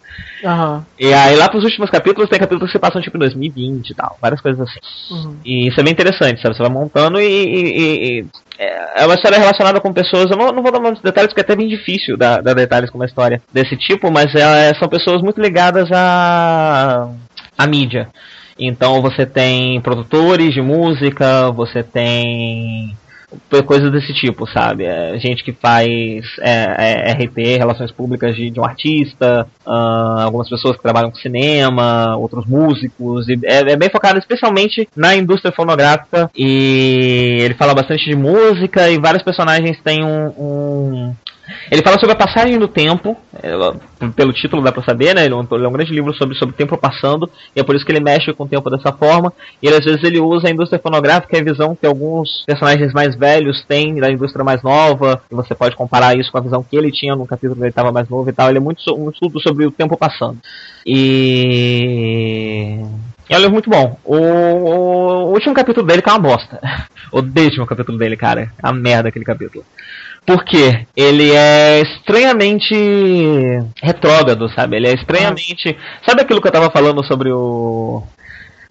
Uhum. 0.42 0.82
E 0.98 1.12
aí 1.12 1.36
lá 1.36 1.48
pros 1.48 1.64
últimos 1.64 1.90
capítulos 1.90 2.28
tem 2.28 2.38
capítulos 2.38 2.70
que 2.70 2.76
se 2.76 2.80
passam 2.80 3.00
tipo 3.00 3.16
em 3.16 3.20
2020 3.20 3.90
e 3.90 3.94
tal, 3.94 4.16
várias 4.20 4.40
coisas 4.40 4.60
assim. 4.60 4.78
Uhum. 5.10 5.36
E 5.44 5.68
isso 5.68 5.80
é 5.80 5.82
bem 5.82 5.92
interessante, 5.92 6.40
sabe? 6.40 6.56
Você 6.56 6.62
vai 6.62 6.70
montando 6.70 7.20
e, 7.20 7.24
e, 7.24 8.20
e 8.20 8.26
é, 8.58 9.02
é 9.02 9.06
uma 9.06 9.14
história 9.14 9.38
relacionada 9.38 9.80
com 9.80 9.92
pessoas. 9.92 10.30
Eu 10.30 10.36
não, 10.36 10.52
não 10.52 10.62
vou 10.62 10.72
dar 10.72 10.80
muitos 10.80 11.02
detalhes 11.02 11.28
porque 11.28 11.40
é 11.40 11.44
até 11.44 11.56
bem 11.56 11.68
difícil 11.68 12.16
dar, 12.16 12.42
dar 12.42 12.54
detalhes 12.54 12.90
com 12.90 12.98
uma 12.98 13.06
história 13.06 13.40
desse 13.52 13.76
tipo, 13.76 14.10
mas 14.10 14.34
é, 14.34 14.74
são 14.74 14.88
pessoas 14.88 15.22
muito 15.22 15.40
ligadas 15.40 15.90
à, 15.92 17.08
à 17.56 17.66
mídia. 17.66 18.08
Então 18.58 19.02
você 19.02 19.26
tem 19.26 19.80
produtores 19.80 20.54
de 20.54 20.62
música, 20.62 21.50
você 21.52 21.82
tem 21.82 22.96
coisas 23.66 23.90
desse 23.90 24.14
tipo, 24.14 24.46
sabe? 24.46 24.84
É, 24.84 25.18
gente 25.18 25.42
que 25.42 25.52
faz 25.52 25.88
é, 26.40 27.10
é, 27.10 27.12
RP, 27.12 27.58
relações 27.58 27.90
públicas 27.90 28.34
de, 28.34 28.50
de 28.50 28.60
um 28.60 28.64
artista, 28.64 29.46
uh, 29.66 30.20
algumas 30.20 30.48
pessoas 30.48 30.76
que 30.76 30.82
trabalham 30.82 31.10
com 31.10 31.16
cinema, 31.16 32.16
outros 32.16 32.46
músicos, 32.46 33.28
é, 33.28 33.72
é, 33.72 33.76
bem 33.76 33.90
focado 33.90 34.18
especialmente 34.18 34.88
na 34.96 35.16
indústria 35.16 35.52
fonográfica 35.52 36.30
e 36.36 37.38
ele 37.40 37.54
fala 37.54 37.74
bastante 37.74 38.04
de 38.04 38.16
música 38.16 38.88
e 38.88 38.98
vários 38.98 39.22
personagens 39.22 39.78
têm 39.82 40.04
um, 40.04 40.26
um 40.38 41.14
ele 41.70 41.82
fala 41.82 41.98
sobre 41.98 42.12
a 42.12 42.16
passagem 42.16 42.58
do 42.58 42.68
tempo, 42.68 43.16
é, 43.42 43.52
pelo 44.14 44.32
título 44.32 44.62
dá 44.62 44.72
pra 44.72 44.82
saber, 44.82 45.14
né? 45.14 45.24
Ele 45.24 45.34
é, 45.34 45.36
um, 45.36 45.46
ele 45.52 45.64
é 45.64 45.68
um 45.68 45.72
grande 45.72 45.92
livro 45.92 46.12
sobre, 46.14 46.36
sobre 46.36 46.54
o 46.54 46.56
tempo 46.56 46.76
passando, 46.76 47.30
e 47.54 47.60
é 47.60 47.62
por 47.62 47.74
isso 47.74 47.84
que 47.84 47.92
ele 47.92 48.00
mexe 48.00 48.32
com 48.32 48.44
o 48.44 48.48
tempo 48.48 48.68
dessa 48.70 48.92
forma. 48.92 49.32
E 49.62 49.66
ele, 49.66 49.76
às 49.76 49.84
vezes 49.84 50.02
ele 50.02 50.18
usa 50.18 50.48
a 50.48 50.50
indústria 50.50 50.80
fonográfica 50.80 51.36
e 51.36 51.40
a 51.40 51.44
visão 51.44 51.76
que 51.76 51.86
alguns 51.86 52.44
personagens 52.46 52.92
mais 52.92 53.16
velhos 53.16 53.64
têm 53.64 53.94
da 53.96 54.10
indústria 54.10 54.44
mais 54.44 54.62
nova, 54.62 55.22
e 55.30 55.34
você 55.34 55.54
pode 55.54 55.76
comparar 55.76 56.16
isso 56.16 56.30
com 56.32 56.38
a 56.38 56.42
visão 56.42 56.62
que 56.62 56.76
ele 56.76 56.90
tinha 56.90 57.14
no 57.14 57.26
capítulo 57.26 57.56
que 57.56 57.62
ele 57.62 57.70
estava 57.70 57.92
mais 57.92 58.08
novo 58.08 58.28
e 58.28 58.32
tal. 58.32 58.48
Ele 58.48 58.58
é 58.58 58.60
muito 58.60 58.82
um 58.94 59.10
estudo 59.10 59.40
sobre 59.40 59.66
o 59.66 59.70
tempo 59.70 59.96
passando. 59.96 60.38
E. 60.84 62.80
É 63.28 63.36
um 63.36 63.38
livro 63.38 63.54
muito 63.54 63.68
bom. 63.68 63.98
O, 64.04 64.16
o, 64.16 65.32
último 65.32 65.52
capítulo 65.52 65.84
dele 65.84 66.00
tá 66.00 66.12
uma 66.12 66.20
bosta. 66.20 66.60
Odeio 67.10 67.46
o 67.46 67.50
último 67.50 67.66
capítulo 67.66 67.98
dele, 67.98 68.16
cara. 68.16 68.42
É 68.42 68.48
a 68.62 68.72
merda 68.72 69.08
aquele 69.08 69.24
capítulo. 69.24 69.64
Porque 70.26 70.86
ele 70.96 71.30
é 71.32 71.80
estranhamente 71.82 72.74
retrógrado, 73.80 74.48
sabe? 74.48 74.76
Ele 74.76 74.88
é 74.88 74.94
estranhamente. 74.94 75.78
Sabe 76.04 76.22
aquilo 76.22 76.42
que 76.42 76.48
eu 76.48 76.52
tava 76.52 76.68
falando 76.70 77.04
sobre 77.06 77.30
o. 77.30 78.02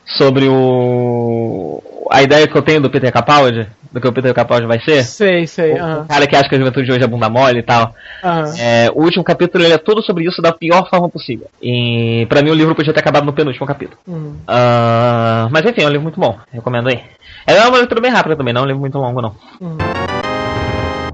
Sobre 0.06 0.48
o. 0.50 1.82
A 2.12 2.22
ideia 2.22 2.46
que 2.46 2.56
eu 2.56 2.62
tenho 2.62 2.82
do 2.82 2.90
Peter 2.90 3.12
Capaldi? 3.12 3.68
Do 3.92 4.02
que 4.02 4.08
o 4.08 4.12
Peter 4.12 4.34
Capaldi 4.34 4.68
vai 4.68 4.82
ser? 4.82 5.04
Sei, 5.04 5.48
sei. 5.48 5.72
O, 5.72 5.84
uhum. 5.84 6.06
cara 6.06 6.28
que 6.28 6.36
acha 6.36 6.50
que 6.50 6.56
a 6.56 6.58
juventude 6.58 6.86
de 6.86 6.92
hoje 6.92 7.04
é 7.04 7.08
bunda 7.08 7.30
mole 7.30 7.60
e 7.60 7.64
tal. 7.64 7.96
Uhum. 8.22 8.58
É, 8.60 8.92
o 8.94 9.04
último 9.04 9.24
capítulo 9.24 9.64
ele 9.64 9.74
é 9.74 9.78
todo 9.78 10.04
sobre 10.04 10.26
isso 10.26 10.42
da 10.42 10.52
pior 10.52 10.90
forma 10.90 11.08
possível. 11.08 11.48
E 11.62 12.26
para 12.28 12.42
mim 12.42 12.50
o 12.50 12.56
livro 12.56 12.76
podia 12.76 12.94
ter 12.94 13.00
acabado 13.00 13.26
no 13.26 13.32
penúltimo 13.32 13.66
capítulo. 13.66 13.98
Uhum. 14.06 14.36
Uh, 14.42 15.48
mas 15.50 15.66
enfim, 15.66 15.84
é 15.84 15.86
um 15.86 15.92
livro 15.92 16.04
muito 16.04 16.20
bom. 16.20 16.38
Recomendo 16.52 16.90
aí. 16.90 17.02
É 17.48 17.62
uma 17.62 17.78
leitura 17.78 18.02
bem 18.02 18.12
rápida 18.12 18.36
também, 18.36 18.54
não 18.54 18.62
é 18.62 18.64
um 18.66 18.68
livro 18.68 18.82
muito 18.82 18.98
longo, 18.98 19.22
não. 19.22 19.36
Uhum. 19.62 19.78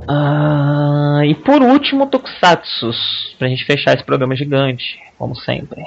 Uh, 0.10 1.24
e 1.24 1.36
por 1.36 1.62
último, 1.62 2.08
Tokusatsu, 2.08 2.92
pra 3.38 3.48
gente 3.48 3.66
fechar 3.66 3.94
esse 3.94 4.04
programa 4.04 4.36
gigante, 4.36 5.00
como 5.18 5.36
sempre. 5.36 5.84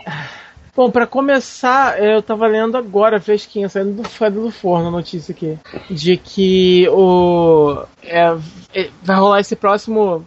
Bom, 0.76 0.90
para 0.90 1.06
começar, 1.06 2.02
eu 2.02 2.20
tava 2.20 2.48
lendo 2.48 2.76
agora, 2.76 3.20
fresquinha, 3.20 3.68
saindo 3.68 4.02
do, 4.02 4.08
saindo 4.08 4.42
do 4.42 4.50
forno 4.50 4.88
a 4.88 4.90
notícia 4.90 5.32
aqui, 5.32 5.56
de 5.88 6.16
que 6.16 6.88
o 6.88 7.84
é, 8.02 8.36
é, 8.74 8.90
vai 9.00 9.16
rolar 9.16 9.38
esse 9.38 9.54
próximo 9.54 10.26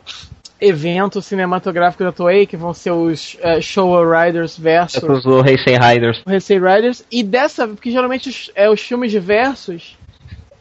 evento 0.59 1.21
cinematográfico 1.21 2.03
da 2.03 2.13
Toei, 2.13 2.45
que 2.45 2.55
vão 2.55 2.73
ser 2.73 2.91
os 2.91 3.37
é, 3.41 3.59
Showa 3.59 4.25
Riders 4.25 4.57
versus... 4.57 5.03
É 5.03 5.29
o 5.29 5.45
Heisei 5.45 5.77
Riders. 5.77 6.23
O 6.25 6.31
Heisei 6.31 6.57
Riders, 6.57 7.03
e 7.11 7.23
dessa, 7.23 7.67
porque 7.67 7.91
geralmente 7.91 8.29
os, 8.29 8.49
é, 8.55 8.69
os 8.69 8.81
filmes 8.81 9.11
de 9.11 9.19
versus 9.19 9.97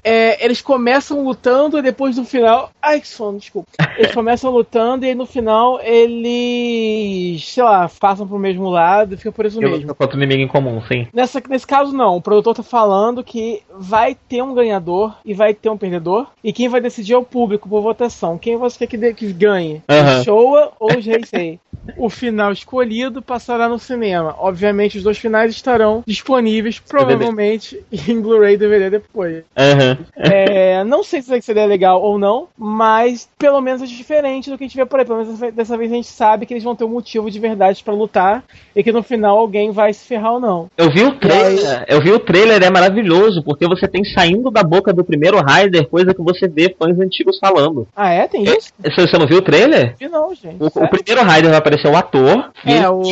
é, 0.06 0.44
eles 0.44 0.62
começam 0.62 1.24
lutando 1.24 1.76
e 1.76 1.82
depois 1.82 2.16
no 2.16 2.24
final. 2.24 2.70
Ai, 2.80 3.00
que 3.00 3.08
sono, 3.08 3.40
desculpa. 3.40 3.68
Eles 3.98 4.14
começam 4.14 4.52
lutando 4.52 5.04
e 5.04 5.08
aí 5.08 5.14
no 5.16 5.26
final 5.26 5.80
eles, 5.82 7.44
sei 7.44 7.64
lá, 7.64 7.90
passam 7.98 8.24
pro 8.24 8.38
mesmo 8.38 8.68
lado 8.68 9.14
e 9.14 9.16
fica 9.16 9.32
por 9.32 9.44
isso 9.44 9.60
Eu 9.60 9.68
mesmo. 9.68 9.92
Contra 9.96 10.16
o 10.16 10.22
inimigo 10.22 10.42
em 10.42 10.46
comum, 10.46 10.80
sim. 10.82 11.08
Nessa, 11.12 11.42
nesse 11.48 11.66
caso, 11.66 11.92
não. 11.92 12.14
O 12.14 12.22
produtor 12.22 12.54
tá 12.54 12.62
falando 12.62 13.24
que 13.24 13.62
vai 13.76 14.14
ter 14.14 14.42
um 14.42 14.54
ganhador 14.54 15.16
e 15.24 15.34
vai 15.34 15.52
ter 15.52 15.70
um 15.70 15.76
perdedor. 15.76 16.28
E 16.44 16.52
quem 16.52 16.68
vai 16.68 16.80
decidir 16.80 17.14
é 17.14 17.18
o 17.18 17.24
público 17.24 17.68
por 17.68 17.82
votação. 17.82 18.38
Quem 18.38 18.56
você 18.56 18.78
quer 18.78 18.86
que, 18.86 18.96
de, 18.96 19.12
que 19.12 19.32
ganhe? 19.32 19.82
Uhum. 19.90 20.20
O 20.20 20.24
Showa 20.24 20.72
ou 20.78 20.90
Heisei? 20.92 21.58
O 21.96 22.08
final 22.08 22.52
escolhido 22.52 23.22
passará 23.22 23.68
no 23.68 23.78
cinema. 23.78 24.34
Obviamente, 24.38 24.98
os 24.98 25.04
dois 25.04 25.18
finais 25.18 25.50
estarão 25.50 26.02
disponíveis, 26.06 26.78
provavelmente, 26.78 27.82
em 28.08 28.20
Blu-ray 28.20 28.54
e 28.54 28.58
DVD 28.58 28.90
depois. 28.90 29.44
Uhum. 29.56 30.04
É, 30.16 30.84
não 30.84 31.02
sei 31.02 31.22
se 31.22 31.40
seria 31.42 31.66
legal 31.66 32.02
ou 32.02 32.18
não, 32.18 32.48
mas 32.56 33.28
pelo 33.38 33.60
menos 33.60 33.82
é 33.82 33.86
diferente 33.86 34.50
do 34.50 34.58
que 34.58 34.64
a 34.64 34.66
gente 34.66 34.76
vê 34.76 34.86
por 34.86 34.98
aí. 34.98 35.06
Pelo 35.06 35.22
menos 35.22 35.38
dessa 35.54 35.76
vez 35.76 35.90
a 35.92 35.94
gente 35.94 36.08
sabe 36.08 36.46
que 36.46 36.54
eles 36.54 36.64
vão 36.64 36.76
ter 36.76 36.84
um 36.84 36.88
motivo 36.88 37.30
de 37.30 37.38
verdade 37.38 37.82
para 37.82 37.94
lutar 37.94 38.44
e 38.74 38.82
que 38.82 38.92
no 38.92 39.02
final 39.02 39.38
alguém 39.38 39.70
vai 39.70 39.92
se 39.92 40.06
ferrar 40.06 40.34
ou 40.34 40.40
não. 40.40 40.70
Eu 40.76 40.90
vi 40.90 41.04
o 41.04 41.18
trailer, 41.18 41.84
eu 41.88 42.00
vi 42.00 42.12
o 42.12 42.18
trailer, 42.18 42.62
é 42.62 42.70
maravilhoso, 42.70 43.42
porque 43.42 43.66
você 43.66 43.86
tem 43.86 44.04
saindo 44.04 44.50
da 44.50 44.62
boca 44.62 44.92
do 44.92 45.04
primeiro 45.04 45.38
Rider 45.38 45.86
coisa 45.88 46.14
que 46.14 46.22
você 46.22 46.48
vê 46.48 46.74
fãs 46.78 46.98
antigos 46.98 47.38
falando. 47.38 47.86
Ah, 47.94 48.10
é? 48.10 48.26
Tem 48.26 48.42
isso? 48.44 48.72
Você 48.82 49.18
não 49.18 49.26
viu 49.26 49.38
o 49.38 49.42
trailer? 49.42 49.94
Vi 49.98 50.08
não, 50.08 50.34
gente. 50.34 50.56
O, 50.60 50.66
o 50.66 50.88
primeiro 50.88 51.22
Rider 51.22 51.50
vai 51.50 51.58
aparecer 51.58 51.75
o 51.84 51.96
ator. 51.96 52.50
É, 52.64 52.88
o. 52.88 53.02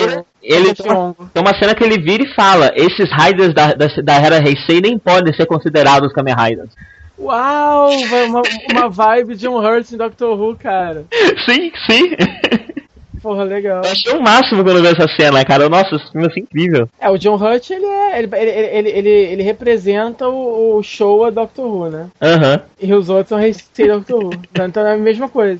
Ele 0.42 0.74
tem 0.74 0.92
uma, 0.92 1.14
tem 1.32 1.42
uma, 1.42 1.58
cena 1.58 1.74
que 1.74 1.82
ele 1.82 1.98
vira 1.98 2.22
e 2.22 2.34
fala: 2.34 2.70
esses 2.74 3.10
Riders 3.10 3.54
da, 3.54 3.72
da, 3.72 3.86
da 4.02 4.14
era 4.14 4.36
Heisei 4.36 4.80
nem 4.80 4.98
podem 4.98 5.32
ser 5.34 5.46
considerados 5.46 6.12
Kamen 6.12 6.34
Riders. 6.34 6.70
Uau! 7.18 7.90
Uma, 8.26 8.42
uma 8.70 8.88
vibe 8.88 9.36
de 9.36 9.48
um 9.48 9.56
Hurt 9.56 9.90
em 9.92 9.96
Doctor 9.96 10.38
Who, 10.38 10.56
cara. 10.56 11.04
Sim, 11.48 11.70
sim. 11.88 12.10
Porra, 13.24 13.42
legal. 13.42 13.80
Eu 13.82 13.90
achei 13.90 14.12
o 14.12 14.20
máximo 14.20 14.62
quando 14.62 14.76
eu 14.76 14.82
vi 14.82 14.88
essa 14.88 15.08
cena, 15.16 15.42
cara. 15.46 15.66
Nossa, 15.66 15.96
esse 15.96 16.12
filme 16.12 16.28
é 16.28 16.40
incrível. 16.40 16.86
É, 17.00 17.08
o 17.08 17.16
John 17.16 17.36
Hurt, 17.36 17.70
ele 17.70 17.86
é. 17.86 18.18
Ele, 18.18 18.28
ele, 18.36 18.90
ele, 18.90 19.08
ele, 19.08 19.42
representa 19.42 20.28
o, 20.28 20.82
show 20.82 21.24
a 21.24 21.30
Doctor 21.30 21.64
Who, 21.64 21.88
né? 21.88 22.08
Aham. 22.20 22.60
E 22.78 22.92
os 22.92 23.08
outros 23.08 23.30
são 23.30 23.38
receita 23.38 23.94
Doctor 23.94 24.24
Who. 24.24 24.30
Então 24.74 24.86
é 24.86 24.92
a 24.92 24.98
mesma 24.98 25.26
coisa. 25.26 25.58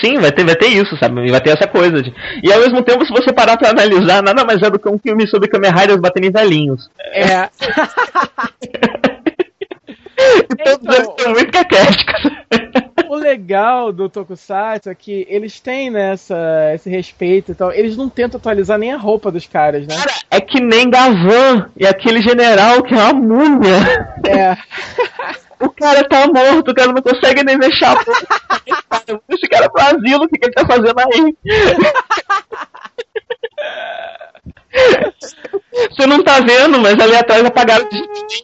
Sim, 0.00 0.18
vai 0.18 0.32
ter, 0.32 0.44
vai 0.44 0.56
ter 0.56 0.66
isso, 0.66 0.96
sabe? 0.96 1.30
Vai 1.30 1.40
ter 1.40 1.50
essa 1.50 1.68
coisa. 1.68 2.02
E 2.42 2.52
ao 2.52 2.58
mesmo 2.58 2.82
tempo, 2.82 3.06
se 3.06 3.12
você 3.12 3.32
parar 3.32 3.56
pra 3.56 3.70
analisar, 3.70 4.20
nada 4.20 4.44
mais 4.44 4.60
é 4.60 4.68
do 4.68 4.78
que 4.78 4.88
um 4.88 4.98
filme 4.98 5.28
sobre 5.28 5.48
Kamen 5.48 5.70
Riders 5.70 6.00
batendo 6.00 6.26
em 6.26 6.32
velhinhos. 6.32 6.90
É. 7.12 7.48
então, 10.50 10.78
então, 10.82 11.32
muito 11.32 11.52
caquéticos 11.52 12.22
legal 13.26 13.92
do 13.92 14.08
Tokusatsu 14.08 14.88
é 14.88 14.94
que 14.94 15.26
eles 15.28 15.58
têm 15.58 15.90
nessa 15.90 16.36
né, 16.36 16.74
esse 16.74 16.88
respeito 16.88 17.52
e 17.52 17.54
tal. 17.54 17.72
Eles 17.72 17.96
não 17.96 18.08
tentam 18.08 18.38
atualizar 18.38 18.78
nem 18.78 18.92
a 18.92 18.96
roupa 18.96 19.30
dos 19.30 19.46
caras, 19.46 19.86
né? 19.86 19.96
Cara, 19.96 20.12
é 20.30 20.40
que 20.40 20.60
nem 20.60 20.88
Gavan 20.88 21.70
e 21.76 21.86
aquele 21.86 22.22
general 22.22 22.82
que 22.82 22.94
é 22.94 22.96
uma 22.96 23.12
múmia. 23.12 23.76
É. 24.26 24.56
o 25.64 25.70
cara 25.70 26.08
tá 26.08 26.26
morto, 26.26 26.70
o 26.70 26.74
cara 26.74 26.92
não 26.92 27.02
consegue 27.02 27.42
nem 27.42 27.58
deixar 27.58 27.96
a 27.96 28.00
Esse 29.28 29.48
cara 29.48 29.68
pro 29.68 29.82
asilo, 29.82 30.24
o 30.24 30.28
que, 30.28 30.38
que 30.38 30.46
ele 30.46 30.54
tá 30.54 30.66
fazendo 30.66 31.00
aí? 31.00 31.36
Você 35.90 36.06
não 36.06 36.22
tá 36.22 36.40
vendo, 36.40 36.78
mas 36.80 36.98
ali 36.98 37.14
atrás 37.14 37.44
apagaram 37.44 37.88
de 37.88 37.98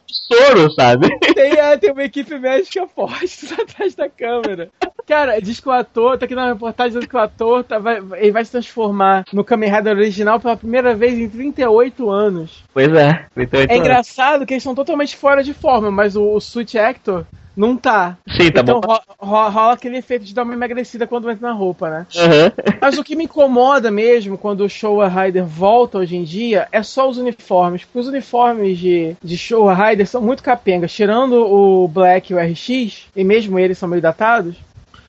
soro, 0.08 0.70
sabe? 0.72 1.08
Tem, 1.34 1.52
é, 1.52 1.76
tem 1.76 1.92
uma 1.92 2.04
equipe 2.04 2.38
médica 2.38 2.86
forte 2.86 3.52
atrás 3.60 3.94
da 3.94 4.08
câmera. 4.08 4.70
Cara, 5.06 5.40
diz 5.40 5.58
que 5.58 5.68
o 5.68 5.72
ator, 5.72 6.16
tá 6.16 6.26
aqui 6.26 6.34
na 6.34 6.48
reportagem 6.48 6.92
dizendo 6.92 7.08
que 7.08 7.16
o 7.16 7.18
ator 7.18 7.64
tá, 7.64 7.78
vai, 7.78 8.00
ele 8.14 8.30
vai 8.30 8.44
se 8.44 8.52
transformar 8.52 9.24
no 9.32 9.44
Kamen 9.44 9.70
Rider 9.70 9.96
original 9.96 10.38
pela 10.38 10.56
primeira 10.56 10.94
vez 10.94 11.18
em 11.18 11.28
38 11.28 12.08
anos. 12.08 12.64
Pois 12.72 12.92
é, 12.94 13.26
38 13.34 13.70
É 13.70 13.76
engraçado 13.76 14.46
que 14.46 14.54
eles 14.54 14.62
estão 14.62 14.74
totalmente 14.74 15.16
fora 15.16 15.42
de 15.42 15.52
forma, 15.52 15.90
mas 15.90 16.14
o, 16.14 16.34
o 16.34 16.40
Suit 16.40 16.78
Actor 16.78 17.26
não 17.56 17.76
tá. 17.76 18.16
Sim, 18.28 18.50
tá 18.50 18.60
então, 18.60 18.80
bom. 18.80 18.96
Rola, 19.20 19.48
rola 19.48 19.72
aquele 19.74 19.98
efeito 19.98 20.24
de 20.24 20.34
dar 20.34 20.42
uma 20.42 20.54
emagrecida 20.54 21.06
quando 21.06 21.30
entra 21.30 21.48
na 21.48 21.54
roupa, 21.54 21.90
né? 21.90 22.06
Uhum. 22.14 22.74
Mas 22.80 22.98
o 22.98 23.04
que 23.04 23.16
me 23.16 23.24
incomoda 23.24 23.90
mesmo 23.90 24.38
quando 24.38 24.62
o 24.62 24.68
Showa 24.68 25.08
Rider 25.08 25.44
volta 25.44 25.98
hoje 25.98 26.16
em 26.16 26.24
dia 26.24 26.68
é 26.72 26.82
só 26.82 27.08
os 27.08 27.18
uniformes. 27.18 27.84
Porque 27.84 27.98
os 27.98 28.08
uniformes 28.08 28.78
de, 28.78 29.16
de 29.22 29.36
Showa 29.36 29.74
Rider 29.74 30.06
são 30.06 30.20
muito 30.20 30.42
capengas. 30.42 30.92
Tirando 30.92 31.34
o 31.34 31.88
Black 31.88 32.32
e 32.32 32.34
o 32.34 32.38
RX, 32.38 33.06
e 33.14 33.24
mesmo 33.24 33.58
eles 33.58 33.78
são 33.78 33.88
meio 33.88 34.02
datados, 34.02 34.56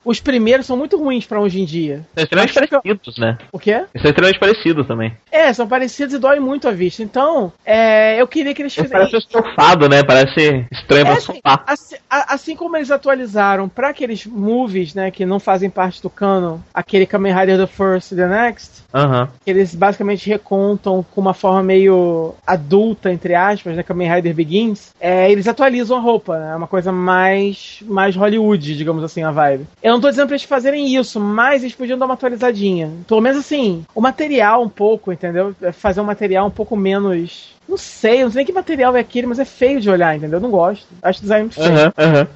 os 0.04 0.20
primeiros 0.20 0.66
são 0.66 0.76
muito 0.76 0.98
ruins 0.98 1.26
para 1.26 1.40
hoje 1.40 1.60
em 1.60 1.64
dia. 1.64 2.06
São 2.14 2.24
extremamente 2.24 2.54
parecidos, 2.54 3.18
né? 3.18 3.38
O 3.52 3.58
quê? 3.58 3.84
São 4.00 4.10
extremamente 4.10 4.38
parecidos 4.38 4.86
também. 4.86 5.16
É, 5.30 5.52
são 5.52 5.66
parecidos 5.66 6.14
e 6.14 6.18
dói 6.18 6.40
muito 6.40 6.68
a 6.68 6.72
vista. 6.72 7.02
Então, 7.02 7.52
é, 7.64 8.20
eu 8.20 8.26
queria 8.26 8.54
que 8.54 8.62
eles 8.62 8.74
fizessem. 8.74 8.92
Parece 8.92 9.16
estofado, 9.16 9.88
né? 9.88 10.02
Parece 10.02 10.66
estranho 10.70 11.02
é, 11.02 11.04
pra 11.04 11.14
assim, 11.14 11.40
assim, 11.66 11.96
assim, 12.10 12.56
como 12.56 12.76
eles 12.76 12.90
atualizaram 12.90 13.68
para 13.68 13.88
aqueles 13.88 14.26
movies, 14.26 14.94
né, 14.94 15.10
que 15.10 15.24
não 15.24 15.40
fazem 15.40 15.70
parte 15.70 16.02
do 16.02 16.10
canon, 16.10 16.58
aquele 16.72 17.06
Kamen 17.06 17.34
Rider 17.34 17.58
The 17.58 17.66
First 17.66 18.12
e 18.12 18.16
The 18.16 18.28
Next, 18.28 18.83
uhum. 18.94 19.28
eles 19.46 19.74
basicamente 19.74 20.28
recontam 20.28 21.04
com 21.14 21.20
uma 21.20 21.34
forma 21.34 21.62
meio 21.62 22.34
adulta, 22.46 23.12
entre 23.12 23.34
aspas, 23.34 23.76
né, 23.76 23.82
Kamen 23.82 24.12
Rider 24.12 24.34
Begins, 24.34 24.92
é, 25.00 25.30
eles 25.30 25.48
atualizam 25.48 25.96
a 25.96 26.00
roupa, 26.00 26.38
né? 26.38 26.52
É 26.52 26.56
uma 26.56 26.66
coisa 26.66 26.92
mais, 26.92 27.82
mais 27.86 28.16
Hollywood, 28.16 28.76
digamos 28.76 29.02
assim, 29.02 29.22
a 29.22 29.30
vibe. 29.30 29.66
Eu 29.82 29.92
não 29.92 30.00
tô 30.00 30.08
dizendo 30.08 30.26
pra 30.26 30.36
eles 30.36 30.46
fazerem 30.46 30.94
isso, 30.94 31.18
mas 31.20 31.62
eles 31.62 31.74
podiam 31.74 31.98
dar 31.98 32.06
uma 32.06 32.14
atualizadinha. 32.14 32.90
Pelo 33.06 33.20
menos 33.20 33.38
assim, 33.38 33.84
o 33.94 34.00
material 34.00 34.62
um 34.62 34.68
pouco, 34.68 35.12
entendeu? 35.12 35.54
É 35.62 35.72
Fazer 35.72 36.00
um 36.00 36.04
material 36.04 36.46
um 36.46 36.50
pouco 36.50 36.76
menos. 36.76 37.52
Não 37.68 37.76
sei, 37.76 38.22
não 38.22 38.30
sei 38.30 38.40
nem 38.40 38.46
que 38.46 38.52
material 38.52 38.96
é 38.96 39.00
aquele, 39.00 39.26
mas 39.26 39.38
é 39.38 39.44
feio 39.44 39.80
de 39.80 39.90
olhar, 39.90 40.16
entendeu? 40.16 40.38
Eu 40.38 40.42
não 40.42 40.50
gosto. 40.50 40.86
Acho 41.02 41.20
design 41.20 41.44
muito 41.44 41.54
feio. 41.54 41.68
Aham, 41.68 41.92
aham. 41.98 42.28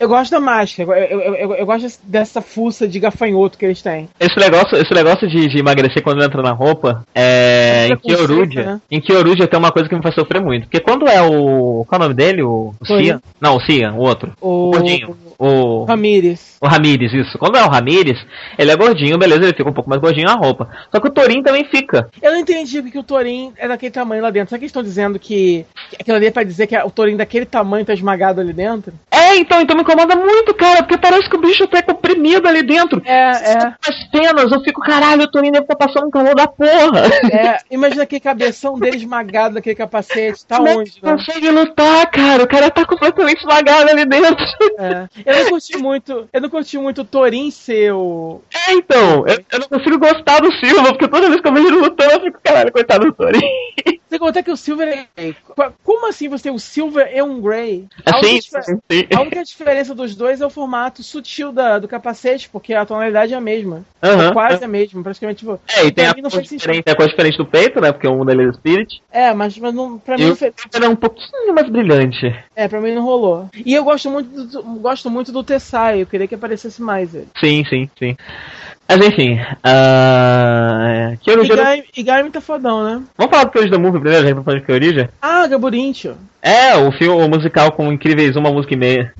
Eu 0.00 0.08
gosto 0.08 0.30
da 0.30 0.40
máscara, 0.40 0.98
eu, 0.98 1.20
eu, 1.20 1.34
eu, 1.34 1.54
eu 1.56 1.66
gosto 1.66 2.00
dessa 2.04 2.40
fuça 2.40 2.88
de 2.88 2.98
gafanhoto 2.98 3.58
que 3.58 3.66
eles 3.66 3.82
têm. 3.82 4.08
Esse 4.18 4.38
negócio, 4.38 4.78
esse 4.78 4.94
negócio 4.94 5.28
de, 5.28 5.46
de 5.46 5.58
emagrecer 5.58 6.02
quando 6.02 6.24
entra 6.24 6.42
na 6.42 6.52
roupa, 6.52 7.04
é. 7.14 7.84
Em 7.84 7.88
Preconceito, 7.88 8.26
Kyoruja, 8.26 8.62
né? 8.62 8.80
em 8.90 9.00
Kyoruja 9.00 9.46
tem 9.46 9.58
uma 9.58 9.70
coisa 9.70 9.90
que 9.90 9.94
me 9.94 10.02
faz 10.02 10.14
sofrer 10.14 10.40
muito. 10.40 10.62
Porque 10.62 10.80
quando 10.80 11.06
é 11.06 11.20
o. 11.20 11.84
Qual 11.86 12.00
é 12.00 12.04
o 12.04 12.08
nome 12.08 12.14
dele? 12.14 12.42
O, 12.42 12.72
o. 12.80 12.86
Cian? 12.86 13.20
Não, 13.38 13.56
o 13.56 13.60
Cian, 13.60 13.92
o 13.92 13.98
outro. 13.98 14.32
O, 14.40 14.70
gordinho. 14.70 15.14
O. 15.40 15.84
Ramires. 15.84 16.58
O 16.60 16.68
Ramires, 16.68 17.14
isso. 17.14 17.38
Quando 17.38 17.56
é 17.56 17.64
o 17.64 17.68
Ramires, 17.68 18.18
ele 18.58 18.70
é 18.70 18.76
gordinho, 18.76 19.16
beleza, 19.16 19.44
ele 19.44 19.54
fica 19.54 19.70
um 19.70 19.72
pouco 19.72 19.88
mais 19.88 19.98
gordinho 19.98 20.26
na 20.26 20.34
roupa. 20.34 20.68
Só 20.92 21.00
que 21.00 21.08
o 21.08 21.10
Torin 21.10 21.42
também 21.42 21.64
fica. 21.64 22.10
Eu 22.20 22.32
não 22.32 22.40
entendi 22.40 22.82
porque 22.82 22.98
o 22.98 23.02
Torin 23.02 23.50
é 23.56 23.66
daquele 23.66 23.90
tamanho 23.90 24.22
lá 24.22 24.28
dentro. 24.28 24.50
Será 24.50 24.58
que 24.58 24.64
eles 24.64 24.70
estão 24.70 24.82
dizendo 24.82 25.18
que, 25.18 25.64
aquilo 25.98 26.18
ali 26.18 26.26
é 26.26 26.30
pra 26.30 26.42
dizer 26.42 26.66
que 26.66 26.76
o 26.76 26.90
Torin 26.90 27.16
daquele 27.16 27.46
tamanho 27.46 27.86
tá 27.86 27.94
esmagado 27.94 28.42
ali 28.42 28.52
dentro? 28.52 28.92
É, 29.10 29.36
então, 29.36 29.62
então 29.62 29.74
me 29.74 29.80
incomoda 29.80 30.14
muito, 30.14 30.52
cara, 30.52 30.82
porque 30.82 30.98
parece 30.98 31.30
que 31.30 31.36
o 31.36 31.40
bicho 31.40 31.66
tá 31.68 31.82
comprimido 31.82 32.46
ali 32.46 32.62
dentro. 32.62 33.00
É, 33.06 33.30
é. 33.30 33.74
As 33.88 34.10
penas, 34.10 34.52
eu 34.52 34.60
fico, 34.60 34.82
caralho, 34.82 35.22
o 35.22 35.30
Torin 35.30 35.52
deve 35.52 35.64
estar 35.64 35.76
passando 35.76 36.08
um 36.08 36.10
calor 36.10 36.34
da 36.34 36.46
porra. 36.46 37.08
É, 37.32 37.58
imagina 37.70 38.02
aquele 38.02 38.20
cabeção 38.20 38.78
dele 38.78 38.98
esmagado 38.98 39.54
daquele 39.54 39.76
capacete. 39.76 40.44
Tá 40.44 40.56
Como 40.56 40.68
é 40.68 40.72
que 40.72 40.78
onde, 40.80 40.92
né? 41.02 41.12
consegue 41.12 41.50
lutar, 41.50 42.10
cara? 42.10 42.42
O 42.42 42.48
cara 42.48 42.70
tá 42.70 42.84
completamente 42.84 43.38
esmagado 43.38 43.90
ali 43.90 44.04
dentro. 44.04 44.44
É. 44.78 45.29
Eu 45.30 45.44
não 45.44 45.50
curti 45.50 45.76
muito. 45.78 46.28
Eu 46.32 46.40
não 46.40 46.48
curti 46.50 46.78
muito 46.78 47.00
o 47.02 47.04
Torin 47.04 47.50
ser 47.50 47.92
o. 47.92 48.40
É, 48.68 48.72
então, 48.72 49.26
eu, 49.26 49.38
eu 49.52 49.58
não 49.60 49.68
consigo 49.68 49.98
gostar 49.98 50.40
do 50.40 50.52
Silva, 50.52 50.88
porque 50.90 51.08
toda 51.08 51.28
vez 51.28 51.40
que 51.40 51.48
eu 51.48 51.52
vejo 51.52 51.66
ele 51.68 51.76
lutando, 51.76 52.12
eu 52.12 52.20
fico, 52.20 52.40
caralho, 52.42 52.72
coitado 52.72 53.04
do 53.06 53.12
Torin. 53.12 53.40
Você 54.10 54.18
contar 54.18 54.42
que 54.42 54.50
o 54.50 54.56
Silver 54.56 55.06
é. 55.16 55.34
Como 55.84 56.08
assim 56.08 56.28
você 56.28 56.42
tem 56.42 56.52
o 56.52 56.58
Silver 56.58 57.08
e 57.14 57.22
um 57.22 57.40
Grey? 57.40 57.86
A 58.04 58.16
Assim, 58.16 58.26
única, 58.26 58.62
sim. 58.62 59.06
a 59.14 59.20
única 59.20 59.44
diferença 59.44 59.94
dos 59.94 60.16
dois 60.16 60.40
é 60.40 60.46
o 60.46 60.50
formato 60.50 61.00
sutil 61.00 61.52
da, 61.52 61.78
do 61.78 61.86
capacete, 61.86 62.48
porque 62.48 62.74
a 62.74 62.84
tonalidade 62.84 63.32
é 63.32 63.36
a 63.36 63.40
mesma. 63.40 63.84
Aham. 64.02 64.30
É 64.30 64.32
quase 64.32 64.64
a 64.64 64.68
mesma, 64.68 65.00
praticamente. 65.00 65.38
Tipo, 65.38 65.60
É, 65.76 65.84
e 65.86 65.92
tem 65.92 66.06
a 66.06 66.12
mim 66.12 66.22
não 66.22 66.30
cor 66.30 66.42
diferente, 66.42 66.90
a 66.90 66.96
cor 66.96 67.06
diferente 67.08 67.38
do 67.38 67.46
peito, 67.46 67.80
né? 67.80 67.92
Porque 67.92 68.08
um 68.08 68.24
deles 68.24 68.48
é 68.48 68.52
Spirit. 68.52 69.00
É, 69.12 69.32
mas, 69.32 69.56
mas 69.56 69.72
não, 69.72 69.96
pra 69.96 70.16
mim 70.16 70.24
E 70.24 70.26
não 70.26 70.32
o 70.34 70.38
ele 70.74 70.84
é 70.84 70.88
um 70.88 70.96
pouquinho 70.96 71.54
mais 71.54 71.68
brilhante. 71.68 72.34
É, 72.56 72.66
pra 72.66 72.80
mim 72.80 72.92
não 72.92 73.02
rolou. 73.02 73.48
E 73.64 73.72
eu 73.72 73.84
gosto 73.84 74.10
muito 74.10 74.44
do, 74.44 74.62
gosto 74.80 75.08
muito 75.08 75.19
do 75.24 75.44
Tessai, 75.44 76.02
eu 76.02 76.06
queria 76.06 76.26
que 76.26 76.34
aparecesse 76.34 76.80
mais 76.80 77.14
ele. 77.14 77.28
Sim, 77.38 77.64
sim, 77.68 77.90
sim. 77.98 78.16
Mas 78.88 79.06
enfim, 79.06 79.34
uh... 79.34 81.16
que 81.20 81.30
E 81.30 81.34
origem... 81.36 81.84
E 81.96 82.02
Gaim 82.02 82.30
tá 82.30 82.40
fodão, 82.40 82.84
né? 82.84 83.02
Vamos 83.16 83.30
falar 83.30 83.44
do 83.44 83.52
Courage 83.52 83.70
da 83.70 83.78
Movie 83.78 84.00
primeiro, 84.00 84.26
já 84.26 84.34
que 84.34 84.42
falando 84.42 84.60
de 84.60 84.66
que 84.66 84.72
origem? 84.72 85.08
Ah, 85.22 85.46
Gaburincho. 85.46 86.16
É, 86.42 86.74
o 86.76 86.90
filme 86.90 87.22
o 87.22 87.28
musical 87.28 87.72
com 87.72 87.92
incríveis 87.92 88.34
uma 88.34 88.50
música 88.50 88.74
e 88.74 88.76
meia. 88.76 89.14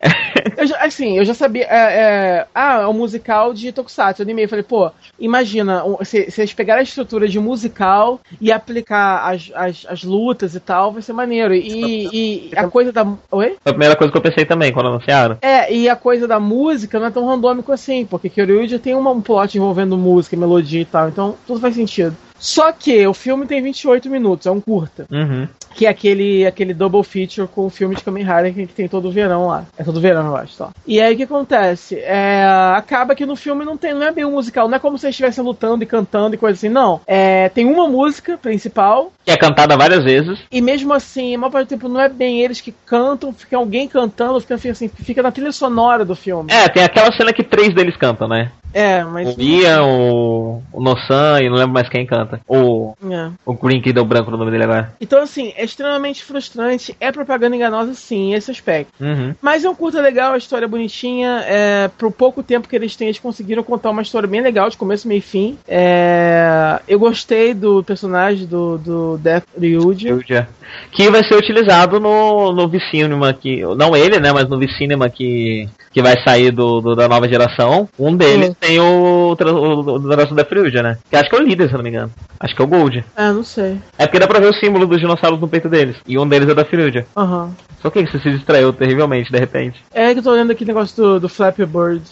Eu 0.56 0.66
já, 0.66 0.76
assim, 0.78 1.18
eu 1.18 1.24
já 1.24 1.34
sabia. 1.34 1.64
É, 1.64 1.76
é, 1.76 2.46
ah, 2.54 2.80
é 2.82 2.86
um 2.86 2.92
musical 2.92 3.52
de 3.52 3.72
Tokusatsu. 3.72 4.22
Eu 4.22 4.24
animei. 4.24 4.46
Falei, 4.46 4.62
pô, 4.62 4.90
imagina 5.18 5.82
se, 6.02 6.30
se 6.30 6.40
eles 6.40 6.52
pegarem 6.52 6.80
a 6.80 6.84
estrutura 6.84 7.28
de 7.28 7.38
musical 7.38 8.20
e 8.40 8.50
aplicar 8.52 9.30
as, 9.30 9.50
as, 9.54 9.86
as 9.88 10.04
lutas 10.04 10.54
e 10.54 10.60
tal, 10.60 10.92
vai 10.92 11.02
ser 11.02 11.12
maneiro. 11.12 11.54
E, 11.54 12.08
e 12.12 12.50
a 12.56 12.68
coisa 12.68 12.92
da. 12.92 13.04
Oi? 13.30 13.56
Foi 13.62 13.70
a 13.70 13.74
primeira 13.74 13.96
coisa 13.96 14.10
que 14.10 14.18
eu 14.18 14.22
pensei 14.22 14.44
também 14.44 14.72
quando 14.72 14.88
anunciaram. 14.88 15.38
É, 15.42 15.72
e 15.72 15.88
a 15.88 15.96
coisa 15.96 16.26
da 16.26 16.40
música 16.40 16.98
não 16.98 17.06
é 17.06 17.10
tão 17.10 17.26
randômico 17.26 17.72
assim, 17.72 18.04
porque 18.04 18.28
Kyoryuja 18.28 18.78
tem 18.78 18.94
uma, 18.94 19.10
um 19.10 19.20
plot 19.20 19.56
envolvendo 19.56 19.96
música, 19.96 20.36
melodia 20.36 20.80
e 20.80 20.84
tal, 20.84 21.08
então 21.08 21.36
tudo 21.46 21.60
faz 21.60 21.74
sentido. 21.74 22.16
Só 22.40 22.72
que 22.72 23.06
o 23.06 23.12
filme 23.12 23.46
tem 23.46 23.62
28 23.62 24.08
minutos, 24.08 24.46
é 24.46 24.50
um 24.50 24.60
curta. 24.60 25.06
Uhum. 25.10 25.46
Que 25.74 25.86
é 25.86 25.88
aquele, 25.90 26.44
aquele 26.46 26.74
double 26.74 27.04
feature 27.04 27.46
com 27.46 27.66
o 27.66 27.70
filme 27.70 27.94
de 27.94 28.02
Kamen 28.02 28.24
Rider 28.24 28.54
que 28.54 28.74
tem 28.74 28.88
todo 28.88 29.12
verão 29.12 29.46
lá. 29.46 29.66
É 29.78 29.84
todo 29.84 30.00
verão, 30.00 30.26
eu 30.26 30.36
acho, 30.36 30.54
só. 30.54 30.70
E 30.86 31.00
aí 31.00 31.14
o 31.14 31.16
que 31.16 31.22
acontece? 31.22 31.96
É, 31.96 32.44
acaba 32.74 33.14
que 33.14 33.24
no 33.24 33.36
filme 33.36 33.64
não 33.64 33.76
tem, 33.76 33.94
não 33.94 34.02
é 34.02 34.10
bem 34.10 34.24
um 34.24 34.32
musical, 34.32 34.68
não 34.68 34.76
é 34.76 34.80
como 34.80 34.98
se 34.98 35.06
eles 35.06 35.14
estivessem 35.14 35.44
lutando 35.44 35.84
e 35.84 35.86
cantando 35.86 36.34
e 36.34 36.38
coisa 36.38 36.56
assim, 36.56 36.68
não. 36.68 37.00
É, 37.06 37.48
tem 37.50 37.66
uma 37.66 37.86
música 37.88 38.36
principal, 38.36 39.12
Que 39.24 39.30
é 39.30 39.36
cantada 39.36 39.76
várias 39.76 40.02
vezes. 40.02 40.40
e 40.50 40.60
mesmo 40.60 40.92
assim, 40.92 41.34
a 41.34 41.38
maior 41.38 41.50
parte 41.52 41.66
do 41.66 41.70
tempo 41.70 41.88
não 41.88 42.00
é 42.00 42.08
bem 42.08 42.40
eles 42.40 42.60
que 42.60 42.74
cantam, 42.84 43.32
fica 43.32 43.56
alguém 43.56 43.86
cantando, 43.86 44.40
fica 44.40 44.54
assim, 44.54 44.88
fica 44.88 45.22
na 45.22 45.30
trilha 45.30 45.52
sonora 45.52 46.04
do 46.04 46.16
filme. 46.16 46.50
É, 46.52 46.68
tem 46.68 46.82
aquela 46.82 47.12
cena 47.12 47.32
que 47.32 47.44
três 47.44 47.72
deles 47.74 47.96
cantam, 47.96 48.26
né? 48.26 48.50
É, 48.72 49.02
mas. 49.04 49.36
O 49.36 49.40
Ian, 49.40 49.82
o, 49.84 50.62
o 50.72 50.80
Nosan 50.82 51.40
e 51.42 51.48
não 51.48 51.56
lembro 51.56 51.72
mais 51.74 51.88
quem 51.88 52.06
canta. 52.06 52.40
O, 52.48 52.94
É. 53.10 53.30
o 53.44 53.54
Green 53.54 53.80
que 53.80 53.92
deu 53.92 54.04
branco 54.04 54.30
no 54.30 54.36
nome 54.36 54.50
dele 54.50 54.64
agora. 54.64 54.92
Então, 55.00 55.22
assim, 55.22 55.52
é 55.56 55.64
extremamente 55.64 56.22
frustrante. 56.24 56.94
É 57.00 57.10
propaganda 57.12 57.56
enganosa, 57.56 57.94
sim, 57.94 58.34
esse 58.34 58.50
aspecto. 58.50 58.92
Uhum. 59.00 59.34
Mas 59.42 59.64
é 59.64 59.68
um 59.70 59.74
curta 59.74 60.00
legal, 60.00 60.32
a 60.34 60.38
história 60.38 60.64
é 60.66 60.68
bonitinha. 60.68 61.42
É, 61.46 61.88
pro 61.98 62.10
pouco 62.10 62.42
tempo 62.42 62.68
que 62.68 62.76
eles 62.76 62.94
têm, 62.96 63.08
eles 63.08 63.18
conseguiram 63.20 63.62
contar 63.62 63.90
uma 63.90 64.02
história 64.02 64.28
bem 64.28 64.40
legal, 64.40 64.68
de 64.70 64.76
começo, 64.76 65.06
meio 65.08 65.18
e 65.18 65.22
fim. 65.22 65.58
É, 65.66 66.80
eu 66.88 66.98
gostei 66.98 67.52
do 67.54 67.82
personagem 67.82 68.46
do, 68.46 68.78
do 68.78 69.18
Death 69.18 69.44
Ryuji. 69.58 70.08
Já. 70.28 70.46
Que 70.92 71.10
vai 71.10 71.24
ser 71.24 71.34
utilizado 71.36 71.98
no, 71.98 72.52
no 72.52 72.68
V-Cinema 72.68 73.32
que. 73.32 73.62
Não 73.76 73.96
ele, 73.96 74.20
né? 74.20 74.32
Mas 74.32 74.48
no 74.48 74.58
V-Cinema 74.58 75.08
que, 75.10 75.68
que 75.92 76.00
vai 76.00 76.14
sair 76.22 76.50
do, 76.52 76.80
do- 76.80 76.94
da 76.94 77.08
nova 77.08 77.28
geração. 77.28 77.88
Um 77.98 78.14
deles 78.16 78.48
Uhum. 78.50 78.54
Tem 78.60 78.78
o, 78.78 79.32
o, 79.32 79.98
da 80.34 80.44
Friuja, 80.44 80.82
né? 80.82 80.98
Que 81.08 81.16
acho 81.16 81.28
que 81.30 81.36
é 81.36 81.38
o 81.38 81.42
líder, 81.42 81.68
se 81.68 81.74
não 81.74 81.82
me 81.82 81.88
engano. 81.88 82.12
Acho 82.38 82.54
que 82.54 82.62
é 82.62 82.64
o 82.64 82.68
Gold. 82.68 83.04
Ah, 83.16 83.32
não 83.32 83.42
sei. 83.42 83.78
É 83.98 84.06
porque 84.06 84.18
dá 84.18 84.26
pra 84.26 84.38
ver 84.40 84.48
o 84.48 84.54
símbolo 84.54 84.86
dos 84.86 84.98
dinossauros 85.00 85.40
no 85.40 85.48
peito 85.48 85.68
deles. 85.68 85.96
E 86.06 86.18
um 86.18 86.28
deles 86.28 86.48
é 86.48 86.54
da 86.54 86.64
Friuja. 86.64 87.06
Aham. 87.16 87.50
Só 87.80 87.88
que 87.88 88.04
você 88.04 88.18
se 88.18 88.30
distraiu 88.30 88.72
terrivelmente, 88.74 89.32
de 89.32 89.38
repente. 89.38 89.82
É 89.92 90.12
que 90.12 90.18
eu 90.18 90.22
tô 90.22 90.30
olhando 90.32 90.50
aqui 90.52 90.64
o 90.64 90.66
negócio 90.66 90.94
do, 90.96 91.20
do 91.20 91.28
Flappy 91.30 91.64
Bird. 91.64 92.02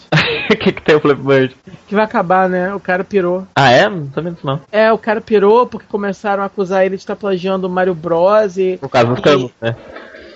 O 0.51 0.57
que, 0.57 0.71
que 0.71 0.81
tem 0.81 0.95
o 0.95 0.99
Flip 0.99 1.21
Bird? 1.21 1.55
Que 1.87 1.93
vai 1.93 2.03
acabar, 2.05 2.49
né? 2.49 2.73
O 2.73 2.79
cara 2.79 3.03
pirou. 3.03 3.45
Ah, 3.55 3.71
é? 3.71 3.87
Não 3.87 4.07
tô 4.07 4.19
vendo 4.21 4.37
isso 4.37 4.45
não. 4.47 4.59
É, 4.71 4.91
o 4.91 4.97
cara 4.97 5.21
pirou 5.21 5.67
porque 5.67 5.85
começaram 5.87 6.41
a 6.41 6.47
acusar 6.47 6.85
ele 6.85 6.95
de 6.95 7.03
estar 7.03 7.15
plagiando 7.15 7.67
o 7.67 7.69
Mario 7.69 7.93
Bros. 7.93 8.57
E, 8.57 8.77
Por 8.81 8.89
causa 8.89 9.13
dos 9.13 9.23
E- 9.33 9.51
né? 9.61 9.75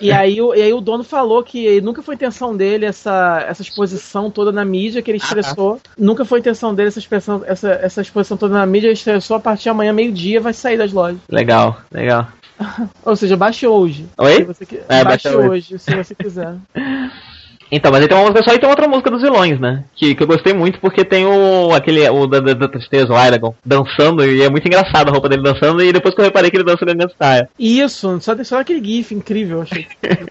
E 0.04 0.12
aí, 0.12 0.40
o- 0.40 0.54
e 0.54 0.60
aí 0.62 0.72
o 0.72 0.80
dono 0.80 1.02
falou 1.02 1.42
que 1.42 1.80
nunca 1.80 2.02
foi 2.02 2.14
intenção 2.14 2.56
dele 2.56 2.84
essa, 2.84 3.44
essa 3.48 3.62
exposição 3.62 4.30
toda 4.30 4.52
na 4.52 4.64
mídia, 4.64 5.00
que 5.02 5.10
ele 5.10 5.18
estressou. 5.18 5.80
Nunca 5.98 6.24
foi 6.24 6.40
intenção 6.40 6.74
dele 6.74 6.88
essa, 6.88 6.98
expressão, 6.98 7.42
essa, 7.46 7.70
essa 7.72 8.02
exposição 8.02 8.36
toda 8.36 8.54
na 8.54 8.66
mídia, 8.66 8.88
ele 8.88 8.94
estressou 8.94 9.36
a 9.36 9.40
partir 9.40 9.64
de 9.64 9.68
amanhã, 9.70 9.92
meio-dia, 9.92 10.40
vai 10.40 10.52
sair 10.52 10.76
das 10.76 10.92
lojas. 10.92 11.18
Legal, 11.30 11.80
legal. 11.90 12.28
Ou 13.04 13.16
seja, 13.16 13.36
baixe 13.36 13.66
hoje. 13.66 14.06
Oi? 14.18 14.34
Se 14.36 14.44
você, 14.44 14.66
É, 14.88 15.04
baixe 15.04 15.28
hoje. 15.28 15.48
hoje, 15.48 15.78
se 15.78 15.94
você 15.96 16.14
quiser. 16.14 16.54
Então, 17.70 17.90
mas 17.90 18.02
aí 18.02 18.08
tem 18.08 18.16
uma 18.16 18.24
música 18.30 18.44
só 18.44 18.54
e 18.54 18.58
tem 18.58 18.68
outra 18.68 18.86
música 18.86 19.10
dos 19.10 19.22
vilões, 19.22 19.58
né? 19.58 19.84
Que, 19.94 20.14
que 20.14 20.22
eu 20.22 20.26
gostei 20.26 20.52
muito 20.52 20.78
porque 20.80 21.04
tem 21.04 21.26
o 21.26 21.74
aquele 21.74 22.08
o 22.08 22.26
da, 22.26 22.40
da, 22.40 22.54
da 22.54 22.68
tristeza, 22.68 23.12
o 23.12 23.16
Aragon, 23.16 23.54
dançando, 23.64 24.24
e 24.24 24.42
é 24.42 24.50
muito 24.50 24.66
engraçado 24.66 25.08
a 25.08 25.12
roupa 25.12 25.28
dele 25.28 25.42
dançando, 25.42 25.82
e 25.82 25.92
depois 25.92 26.14
que 26.14 26.20
eu 26.20 26.24
reparei 26.24 26.50
que 26.50 26.56
ele 26.56 26.64
dança 26.64 26.84
Gangnam 26.84 27.08
Style. 27.08 27.48
Isso, 27.58 28.20
só, 28.20 28.36
só 28.44 28.60
aquele 28.60 28.84
gif 28.84 29.14
incrível, 29.14 29.58
eu 29.58 29.62
achei. 29.62 29.86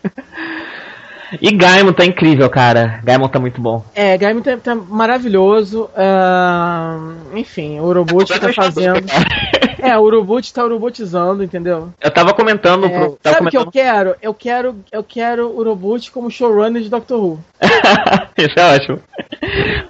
E 1.42 1.52
Gaimon 1.52 1.94
tá 1.94 2.06
incrível, 2.06 2.50
cara. 2.50 3.00
Gaimon 3.04 3.28
tá 3.28 3.40
muito 3.40 3.60
bom. 3.62 3.84
É, 3.96 4.18
Gaime 4.18 4.42
tá, 4.42 4.56
tá 4.58 4.76
maravilhoso. 4.76 5.90
ah, 5.96 7.00
enfim, 7.34 7.80
o 7.80 7.86
Urobut 7.86 8.28
tá 8.40 8.54
fazendo. 8.54 9.04
É, 9.84 9.98
o 9.98 10.02
Urobut 10.02 10.54
tá 10.54 10.64
urobotizando, 10.64 11.44
entendeu? 11.44 11.90
Eu 12.02 12.10
tava 12.10 12.34
comentando 12.34 12.86
É, 12.86 12.90
pro. 12.90 13.20
Tava 13.22 13.36
sabe 13.36 13.48
o 13.48 13.52
que 13.52 13.58
eu 13.58 13.70
quero? 13.70 14.16
Eu 14.22 14.34
quero, 14.34 14.76
eu 14.90 15.04
quero 15.04 15.48
o 15.50 15.58
Urobut 15.58 16.10
como 16.10 16.32
showrunner 16.32 16.82
de 16.82 16.90
Doctor 16.90 17.22
Who. 17.22 17.40
Isso 18.38 18.58
é 18.58 18.76
ótimo. 18.76 19.02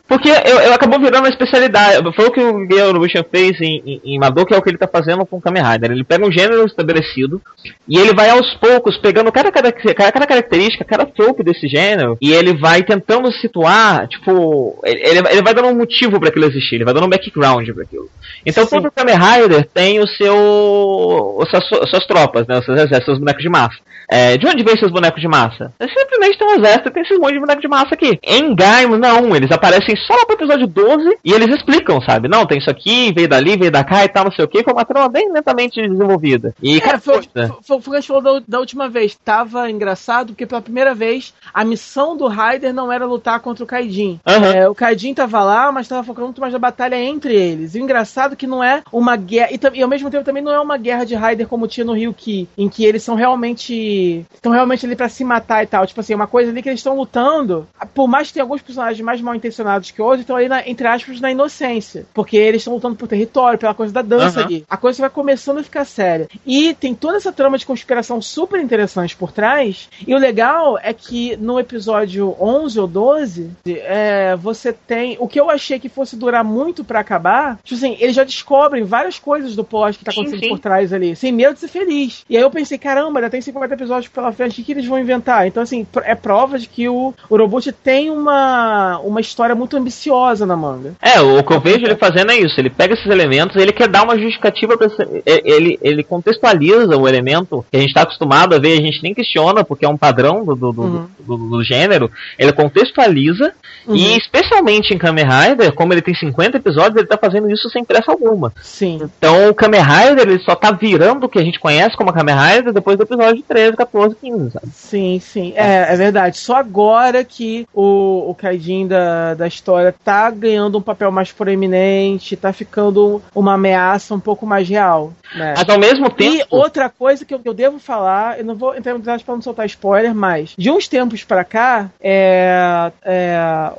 Porque 0.07 0.29
eu, 0.29 0.59
eu 0.59 0.73
acabou 0.73 0.99
virando 0.99 1.23
uma 1.23 1.29
especialidade. 1.29 1.97
Foi 2.15 2.25
o 2.25 2.31
que 2.31 2.41
o 2.41 2.67
Gale 2.67 2.97
Bushan 2.97 3.23
fez 3.29 3.59
em, 3.61 3.83
em, 3.85 4.01
em 4.03 4.19
Madoka, 4.19 4.55
é 4.55 4.57
o 4.57 4.61
que 4.61 4.69
ele 4.69 4.77
tá 4.77 4.87
fazendo 4.87 5.25
com 5.25 5.37
o 5.37 5.41
Kamen 5.41 5.63
Rider. 5.63 5.91
Ele 5.91 6.03
pega 6.03 6.25
um 6.25 6.31
gênero 6.31 6.65
estabelecido 6.65 7.41
e 7.87 7.97
ele 7.97 8.13
vai 8.15 8.29
aos 8.29 8.53
poucos 8.55 8.97
pegando 8.97 9.31
cada, 9.31 9.51
cada, 9.51 9.71
cada, 9.71 10.27
característica, 10.27 10.83
cada 10.83 11.05
trope 11.05 11.43
desse 11.43 11.67
gênero, 11.67 12.17
e 12.21 12.31
ele 12.31 12.57
vai 12.57 12.83
tentando 12.83 13.31
situar, 13.31 14.07
tipo, 14.07 14.79
ele, 14.83 15.01
ele 15.01 15.19
ele 15.29 15.41
vai 15.41 15.53
dando 15.53 15.67
um 15.69 15.75
motivo 15.75 16.19
para 16.19 16.29
aquilo 16.29 16.45
existir, 16.45 16.75
ele 16.75 16.85
vai 16.85 16.93
dando 16.93 17.05
um 17.05 17.09
background 17.09 17.67
para 17.69 17.83
aquilo. 17.83 18.09
Então 18.45 18.65
Sim. 18.65 18.81
todo 18.81 18.91
Kamen 18.91 19.15
Rider 19.15 19.67
tem 19.73 19.82
o 19.99 20.07
seu, 20.07 21.39
as 21.41 21.49
suas, 21.67 21.89
suas 21.89 22.05
tropas, 22.05 22.47
né, 22.47 22.59
os 22.59 22.65
seus 22.65 22.77
exércitos, 22.77 23.05
seus 23.05 23.19
bonecos 23.19 23.41
de 23.41 23.49
massa. 23.49 23.77
É, 24.09 24.37
de 24.37 24.45
onde 24.47 24.63
vem 24.63 24.75
esses 24.75 24.91
bonecos 24.91 25.21
de 25.21 25.27
massa? 25.27 25.73
É 25.79 25.87
simplesmente 25.87 26.37
tem 26.37 26.47
um 26.47 26.55
exército 26.55 26.89
e 26.89 26.91
tem 26.91 27.03
esses 27.03 27.17
monte 27.17 27.33
de 27.33 27.39
bonecos 27.39 27.61
de 27.61 27.67
massa 27.67 27.93
aqui. 27.93 28.19
Em 28.21 28.53
Gaimon, 28.55 28.97
não, 28.97 29.35
eles 29.35 29.51
aparecem 29.51 29.95
só 29.95 30.13
lá 30.13 30.25
pro 30.25 30.35
episódio 30.35 30.67
12 30.67 31.17
e 31.23 31.31
eles 31.31 31.55
explicam, 31.55 32.01
sabe? 32.01 32.27
Não, 32.27 32.45
tem 32.45 32.59
isso 32.59 32.69
aqui, 32.69 33.13
veio 33.13 33.27
dali, 33.27 33.57
veio 33.57 33.71
da 33.71 33.83
cá 33.83 34.03
e 34.03 34.09
tal, 34.09 34.25
não 34.25 34.31
sei 34.31 34.45
o 34.45 34.47
que. 34.47 34.63
Foi 34.63 34.73
uma 34.73 34.85
trama 34.85 35.09
bem 35.09 35.31
lentamente 35.31 35.81
desenvolvida. 35.81 36.53
E, 36.61 36.77
é, 36.77 36.79
cara, 36.81 36.99
foi, 36.99 37.23
foi, 37.23 37.47
foi, 37.47 37.63
foi 37.63 37.77
o 37.77 37.81
que 37.81 37.89
a 37.91 37.99
gente 37.99 38.07
falou 38.07 38.21
da, 38.21 38.45
da, 38.47 38.59
última 38.59 38.89
vez. 38.89 39.15
Tava 39.15 39.69
engraçado 39.69 40.27
porque 40.27 40.45
pela 40.45 40.61
primeira 40.61 40.93
vez 40.93 41.33
a 41.53 41.63
missão 41.63 42.15
do 42.15 42.27
Raider 42.27 42.73
não 42.73 42.91
era 42.91 43.05
lutar 43.05 43.39
contra 43.39 43.63
o 43.63 43.67
Kaidin. 43.67 44.19
Uhum. 44.27 44.45
É, 44.45 44.69
o 44.69 44.75
Kaidin 44.75 45.13
tava 45.13 45.43
lá, 45.43 45.71
mas 45.71 45.87
tava 45.87 46.03
focando 46.03 46.27
muito 46.27 46.41
mais 46.41 46.53
na 46.53 46.59
batalha 46.59 46.95
entre 46.95 47.35
eles. 47.35 47.73
E 47.73 47.79
o 47.79 47.83
engraçado 47.83 48.33
é 48.33 48.35
que 48.35 48.47
não 48.47 48.63
é 48.63 48.83
uma 48.91 49.15
guerra. 49.15 49.49
E, 49.51 49.57
e, 49.73 49.81
ao 49.81 49.89
mesmo 49.89 50.09
tempo 50.09 50.23
também 50.23 50.43
não 50.43 50.51
é 50.51 50.59
uma 50.59 50.77
guerra 50.77 51.05
de 51.05 51.15
Raider 51.15 51.47
como 51.47 51.67
tinha 51.67 51.85
no 51.85 51.93
Rio 51.93 52.13
Ki, 52.13 52.47
em 52.57 52.69
que 52.69 52.85
eles 52.85 53.03
são 53.03 53.15
realmente. 53.15 54.25
estão 54.33 54.51
realmente 54.51 54.85
ali 54.85 54.95
para 54.95 55.09
se 55.09 55.23
matar 55.23 55.63
e 55.63 55.67
tal. 55.67 55.85
Tipo 55.85 55.99
assim, 55.99 56.13
uma 56.13 56.27
coisa 56.27 56.51
ali 56.51 56.61
que 56.61 56.69
eles 56.69 56.79
estão 56.79 56.95
lutando. 56.95 57.67
Por 57.93 58.07
mais 58.07 58.27
que 58.27 58.33
tenha 58.33 58.43
alguns 58.43 58.61
personagens 58.61 59.01
mais 59.01 59.21
mal 59.21 59.35
intencionados 59.35 59.91
que 59.91 60.01
outros, 60.01 60.21
estão 60.21 60.35
ali, 60.35 60.47
na, 60.47 60.67
entre 60.67 60.87
aspas, 60.87 61.19
na 61.19 61.31
inocência. 61.31 62.05
Porque 62.13 62.37
eles 62.37 62.61
estão 62.61 62.73
lutando 62.73 62.95
por 62.95 63.07
território, 63.07 63.59
pela 63.59 63.73
coisa 63.73 63.93
da 63.93 64.01
dança 64.01 64.39
uhum. 64.39 64.45
ali. 64.45 64.65
A 64.69 64.77
coisa 64.77 65.01
vai 65.01 65.09
começando 65.09 65.59
a 65.59 65.63
ficar 65.63 65.85
séria. 65.85 66.27
E 66.45 66.73
tem 66.73 66.93
toda 66.93 67.17
essa 67.17 67.31
trama 67.31 67.57
de 67.57 67.65
conspiração 67.65 68.21
super 68.21 68.59
interessante 68.59 69.15
por 69.15 69.31
trás. 69.31 69.89
E 70.05 70.13
o 70.13 70.17
legal 70.17 70.77
é 70.81 70.93
que 70.93 71.35
no 71.37 71.59
episódio 71.59 72.35
11 72.39 72.79
ou 72.79 72.87
12, 72.87 73.51
é, 73.65 74.35
você 74.35 74.73
tem. 74.73 75.17
O 75.19 75.27
que 75.27 75.39
eu 75.39 75.49
achei 75.49 75.79
que 75.79 75.89
fosse 75.89 76.15
durar 76.15 76.43
muito 76.43 76.83
para 76.83 76.99
acabar, 76.99 77.59
tipo 77.63 77.75
assim, 77.75 77.97
eles 77.99 78.15
já 78.15 78.23
descobrem 78.23 78.83
várias 78.83 79.19
coisas 79.19 79.55
do 79.55 79.62
plot 79.63 79.97
que 79.97 80.05
tá 80.05 80.11
acontecendo 80.11 80.39
sim, 80.39 80.45
sim. 80.45 80.49
por 80.49 80.59
trás 80.59 80.93
ali, 80.93 81.15
sem 81.15 81.31
medo 81.31 81.53
de 81.53 81.59
ser 81.59 81.67
feliz. 81.67 82.25
E 82.29 82.37
aí 82.37 82.43
eu 82.43 82.51
pensei, 82.51 82.77
caramba, 82.77 83.19
ainda 83.19 83.29
tem 83.29 83.41
50 83.41 83.73
episódios 83.73 84.07
pela 84.07 84.31
frente, 84.31 84.61
o 84.61 84.63
que 84.63 84.71
eles 84.71 84.85
vão 84.85 84.99
inventar? 84.99 85.47
Então, 85.47 85.63
assim, 85.63 85.85
é 86.03 86.15
prova 86.15 86.57
de 86.59 86.67
que 86.67 86.87
o, 86.87 87.13
o 87.29 87.37
Robot 87.37 87.71
tem 87.71 88.09
uma, 88.09 88.99
uma 88.99 89.21
história 89.21 89.55
muito 89.55 89.77
ambiciosa 89.77 90.45
na 90.45 90.55
manga. 90.55 90.93
É, 91.01 91.19
o 91.21 91.43
que 91.43 91.53
eu 91.53 91.59
vejo 91.59 91.85
ele 91.85 91.95
fazendo 91.95 92.31
é 92.31 92.37
isso. 92.37 92.59
Ele 92.59 92.69
pega 92.69 92.93
esses 92.93 93.05
elementos, 93.05 93.55
ele 93.55 93.71
quer 93.71 93.87
dar 93.87 94.03
uma 94.03 94.17
justificativa 94.17 94.77
pra 94.77 94.87
ele, 95.25 95.77
ele 95.81 96.03
contextualiza 96.03 96.97
o 96.97 97.07
elemento 97.07 97.65
que 97.71 97.77
a 97.77 97.79
gente 97.79 97.89
está 97.89 98.01
acostumado 98.01 98.55
a 98.55 98.59
ver, 98.59 98.73
a 98.73 98.81
gente 98.81 99.01
nem 99.03 99.13
questiona, 99.13 99.63
porque 99.63 99.85
é 99.85 99.89
um 99.89 99.97
padrão 99.97 100.43
do, 100.43 100.55
do, 100.55 100.67
uhum. 100.67 101.07
do, 101.19 101.37
do, 101.37 101.49
do 101.49 101.63
gênero. 101.63 102.11
Ele 102.37 102.51
contextualiza, 102.53 103.53
uhum. 103.87 103.95
e 103.95 104.17
especialmente 104.17 104.93
em 104.93 104.97
Kamen 104.97 105.25
Rider, 105.25 105.73
como 105.73 105.93
ele 105.93 106.01
tem 106.01 106.13
50 106.13 106.57
episódios, 106.57 106.95
ele 106.95 107.05
está 107.05 107.17
fazendo 107.17 107.49
isso 107.51 107.69
sem 107.69 107.83
pressa 107.83 108.11
alguma. 108.11 108.53
Sim. 108.61 108.99
Então 109.01 109.42
o 109.49 109.53
Kamen 109.53 109.81
Rider 109.81 110.27
ele 110.27 110.39
só 110.39 110.53
está 110.53 110.71
virando 110.71 111.25
o 111.25 111.29
que 111.29 111.39
a 111.39 111.43
gente 111.43 111.59
conhece 111.59 111.95
como 111.95 112.13
Kamen 112.13 112.35
Rider 112.35 112.73
depois 112.73 112.97
do 112.97 113.03
episódio 113.03 113.43
13, 113.47 113.77
14, 113.77 114.15
15, 114.15 114.51
sabe? 114.51 114.67
Sim, 114.73 115.19
sim. 115.19 115.53
É, 115.55 115.93
é 115.93 115.95
verdade. 115.95 116.37
Só 116.37 116.55
agora 116.55 117.23
que 117.23 117.67
o, 117.73 118.29
o 118.29 118.35
Kaidin 118.35 118.87
da, 118.87 119.33
da 119.33 119.47
história 119.47 119.93
tá 120.03 120.29
ganhando 120.29 120.77
um 120.77 120.81
papel 120.81 121.11
mais 121.11 121.31
proeminente, 121.31 122.35
tá 122.35 122.51
ficando 122.53 123.21
uma 123.33 123.53
ameaça 123.53 124.13
um 124.13 124.19
pouco 124.19 124.45
mais 124.45 124.67
real. 124.67 125.13
Né? 125.35 125.53
Mas 125.57 125.67
ao 125.67 125.79
mesmo 125.79 126.09
tempo. 126.09 126.35
E 126.35 126.45
outra 126.49 126.89
coisa 126.89 127.25
que 127.25 127.33
eu, 127.33 127.41
eu 127.43 127.53
devo 127.53 127.79
falar, 127.79 128.39
eu 128.39 128.45
não 128.45 128.55
vou 128.55 128.75
entrar 128.75 128.95
em 128.95 128.99
detalhes 128.99 129.23
para 129.23 129.35
não 129.35 129.41
soltar 129.41 129.65
spoiler, 129.65 130.13
mas 130.13 130.53
de 130.57 130.69
uns 130.69 130.87
tempos 130.87 131.23
para 131.23 131.43
cá, 131.43 131.89
é, 131.99 132.91
é, 133.03 133.71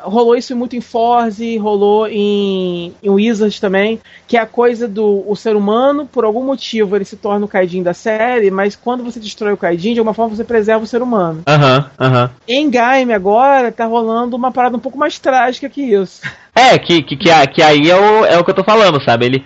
rolou 0.00 0.36
isso 0.36 0.54
muito 0.54 0.76
em 0.76 0.80
Forze, 0.80 1.56
rolou 1.56 2.06
em, 2.06 2.94
em 3.02 3.10
Wizards 3.10 3.58
também, 3.60 4.00
que 4.26 4.36
é 4.36 4.40
a 4.40 4.46
coisa 4.46 4.77
do 4.86 5.24
o 5.26 5.34
ser 5.34 5.56
humano, 5.56 6.06
por 6.06 6.24
algum 6.24 6.44
motivo, 6.44 6.94
ele 6.94 7.04
se 7.04 7.16
torna 7.16 7.44
o 7.44 7.48
Kaidin 7.48 7.82
da 7.82 7.94
série, 7.94 8.50
mas 8.50 8.76
quando 8.76 9.02
você 9.02 9.18
destrói 9.18 9.52
o 9.52 9.56
Kaidin, 9.56 9.94
de 9.94 9.98
alguma 9.98 10.14
forma 10.14 10.36
você 10.36 10.44
preserva 10.44 10.84
o 10.84 10.86
ser 10.86 11.02
humano. 11.02 11.42
Aham, 11.46 11.78
uh 11.78 12.04
aham. 12.04 12.24
uh 12.24 12.28
-huh. 12.28 12.30
Em 12.46 12.70
Gaime 12.70 13.12
agora, 13.12 13.72
tá 13.72 13.86
rolando 13.86 14.36
uma 14.36 14.52
parada 14.52 14.76
um 14.76 14.80
pouco 14.80 14.98
mais 14.98 15.18
trágica 15.18 15.68
que 15.68 15.82
isso. 15.82 16.20
É, 16.54 16.76
que, 16.76 17.02
que, 17.02 17.16
que, 17.16 17.46
que 17.54 17.62
aí 17.62 17.88
é 17.88 17.96
o, 17.96 18.24
é 18.24 18.36
o 18.36 18.44
que 18.44 18.50
eu 18.50 18.54
tô 18.54 18.64
falando, 18.64 19.00
sabe? 19.00 19.26
Ele, 19.26 19.44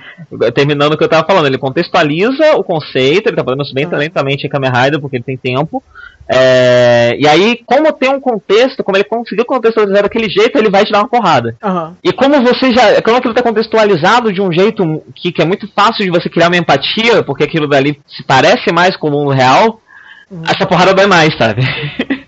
terminando 0.54 0.94
o 0.94 0.96
que 0.96 1.04
eu 1.04 1.08
tava 1.08 1.26
falando, 1.26 1.46
ele 1.46 1.58
contextualiza 1.58 2.56
o 2.56 2.64
conceito, 2.64 3.28
ele 3.28 3.36
tá 3.36 3.44
falando 3.44 3.62
isso 3.62 3.74
bem 3.74 3.86
ah. 3.90 3.96
lentamente 3.96 4.46
em 4.46 4.50
Kamen 4.50 4.70
Rider, 4.70 4.98
porque 4.98 5.16
ele 5.16 5.24
tem 5.24 5.36
tempo. 5.36 5.82
É, 6.28 7.16
e 7.18 7.26
aí, 7.26 7.60
como 7.66 7.92
tem 7.92 8.10
um 8.10 8.20
contexto, 8.20 8.82
como 8.82 8.96
ele 8.96 9.04
conseguiu 9.04 9.44
contextualizar 9.44 10.02
daquele 10.02 10.30
jeito, 10.30 10.56
ele 10.56 10.70
vai 10.70 10.84
te 10.84 10.92
dar 10.92 11.00
uma 11.00 11.08
porrada. 11.08 11.56
Uhum. 11.62 11.94
E 12.02 12.12
como 12.12 12.40
você 12.42 12.72
já. 12.72 13.02
Como 13.02 13.16
aquilo 13.16 13.34
tá 13.34 13.42
contextualizado 13.42 14.32
de 14.32 14.40
um 14.40 14.52
jeito 14.52 15.02
que, 15.14 15.32
que 15.32 15.42
é 15.42 15.44
muito 15.44 15.68
fácil 15.74 16.04
de 16.04 16.10
você 16.10 16.28
criar 16.28 16.48
uma 16.48 16.56
empatia, 16.56 17.22
porque 17.22 17.44
aquilo 17.44 17.68
dali 17.68 18.00
se 18.06 18.22
parece 18.24 18.72
mais 18.72 18.96
com 18.96 19.08
o 19.08 19.10
mundo 19.10 19.30
real, 19.30 19.80
uhum. 20.30 20.42
essa 20.44 20.66
porrada 20.66 20.94
vai 20.94 21.06
mais, 21.06 21.36
sabe? 21.36 21.62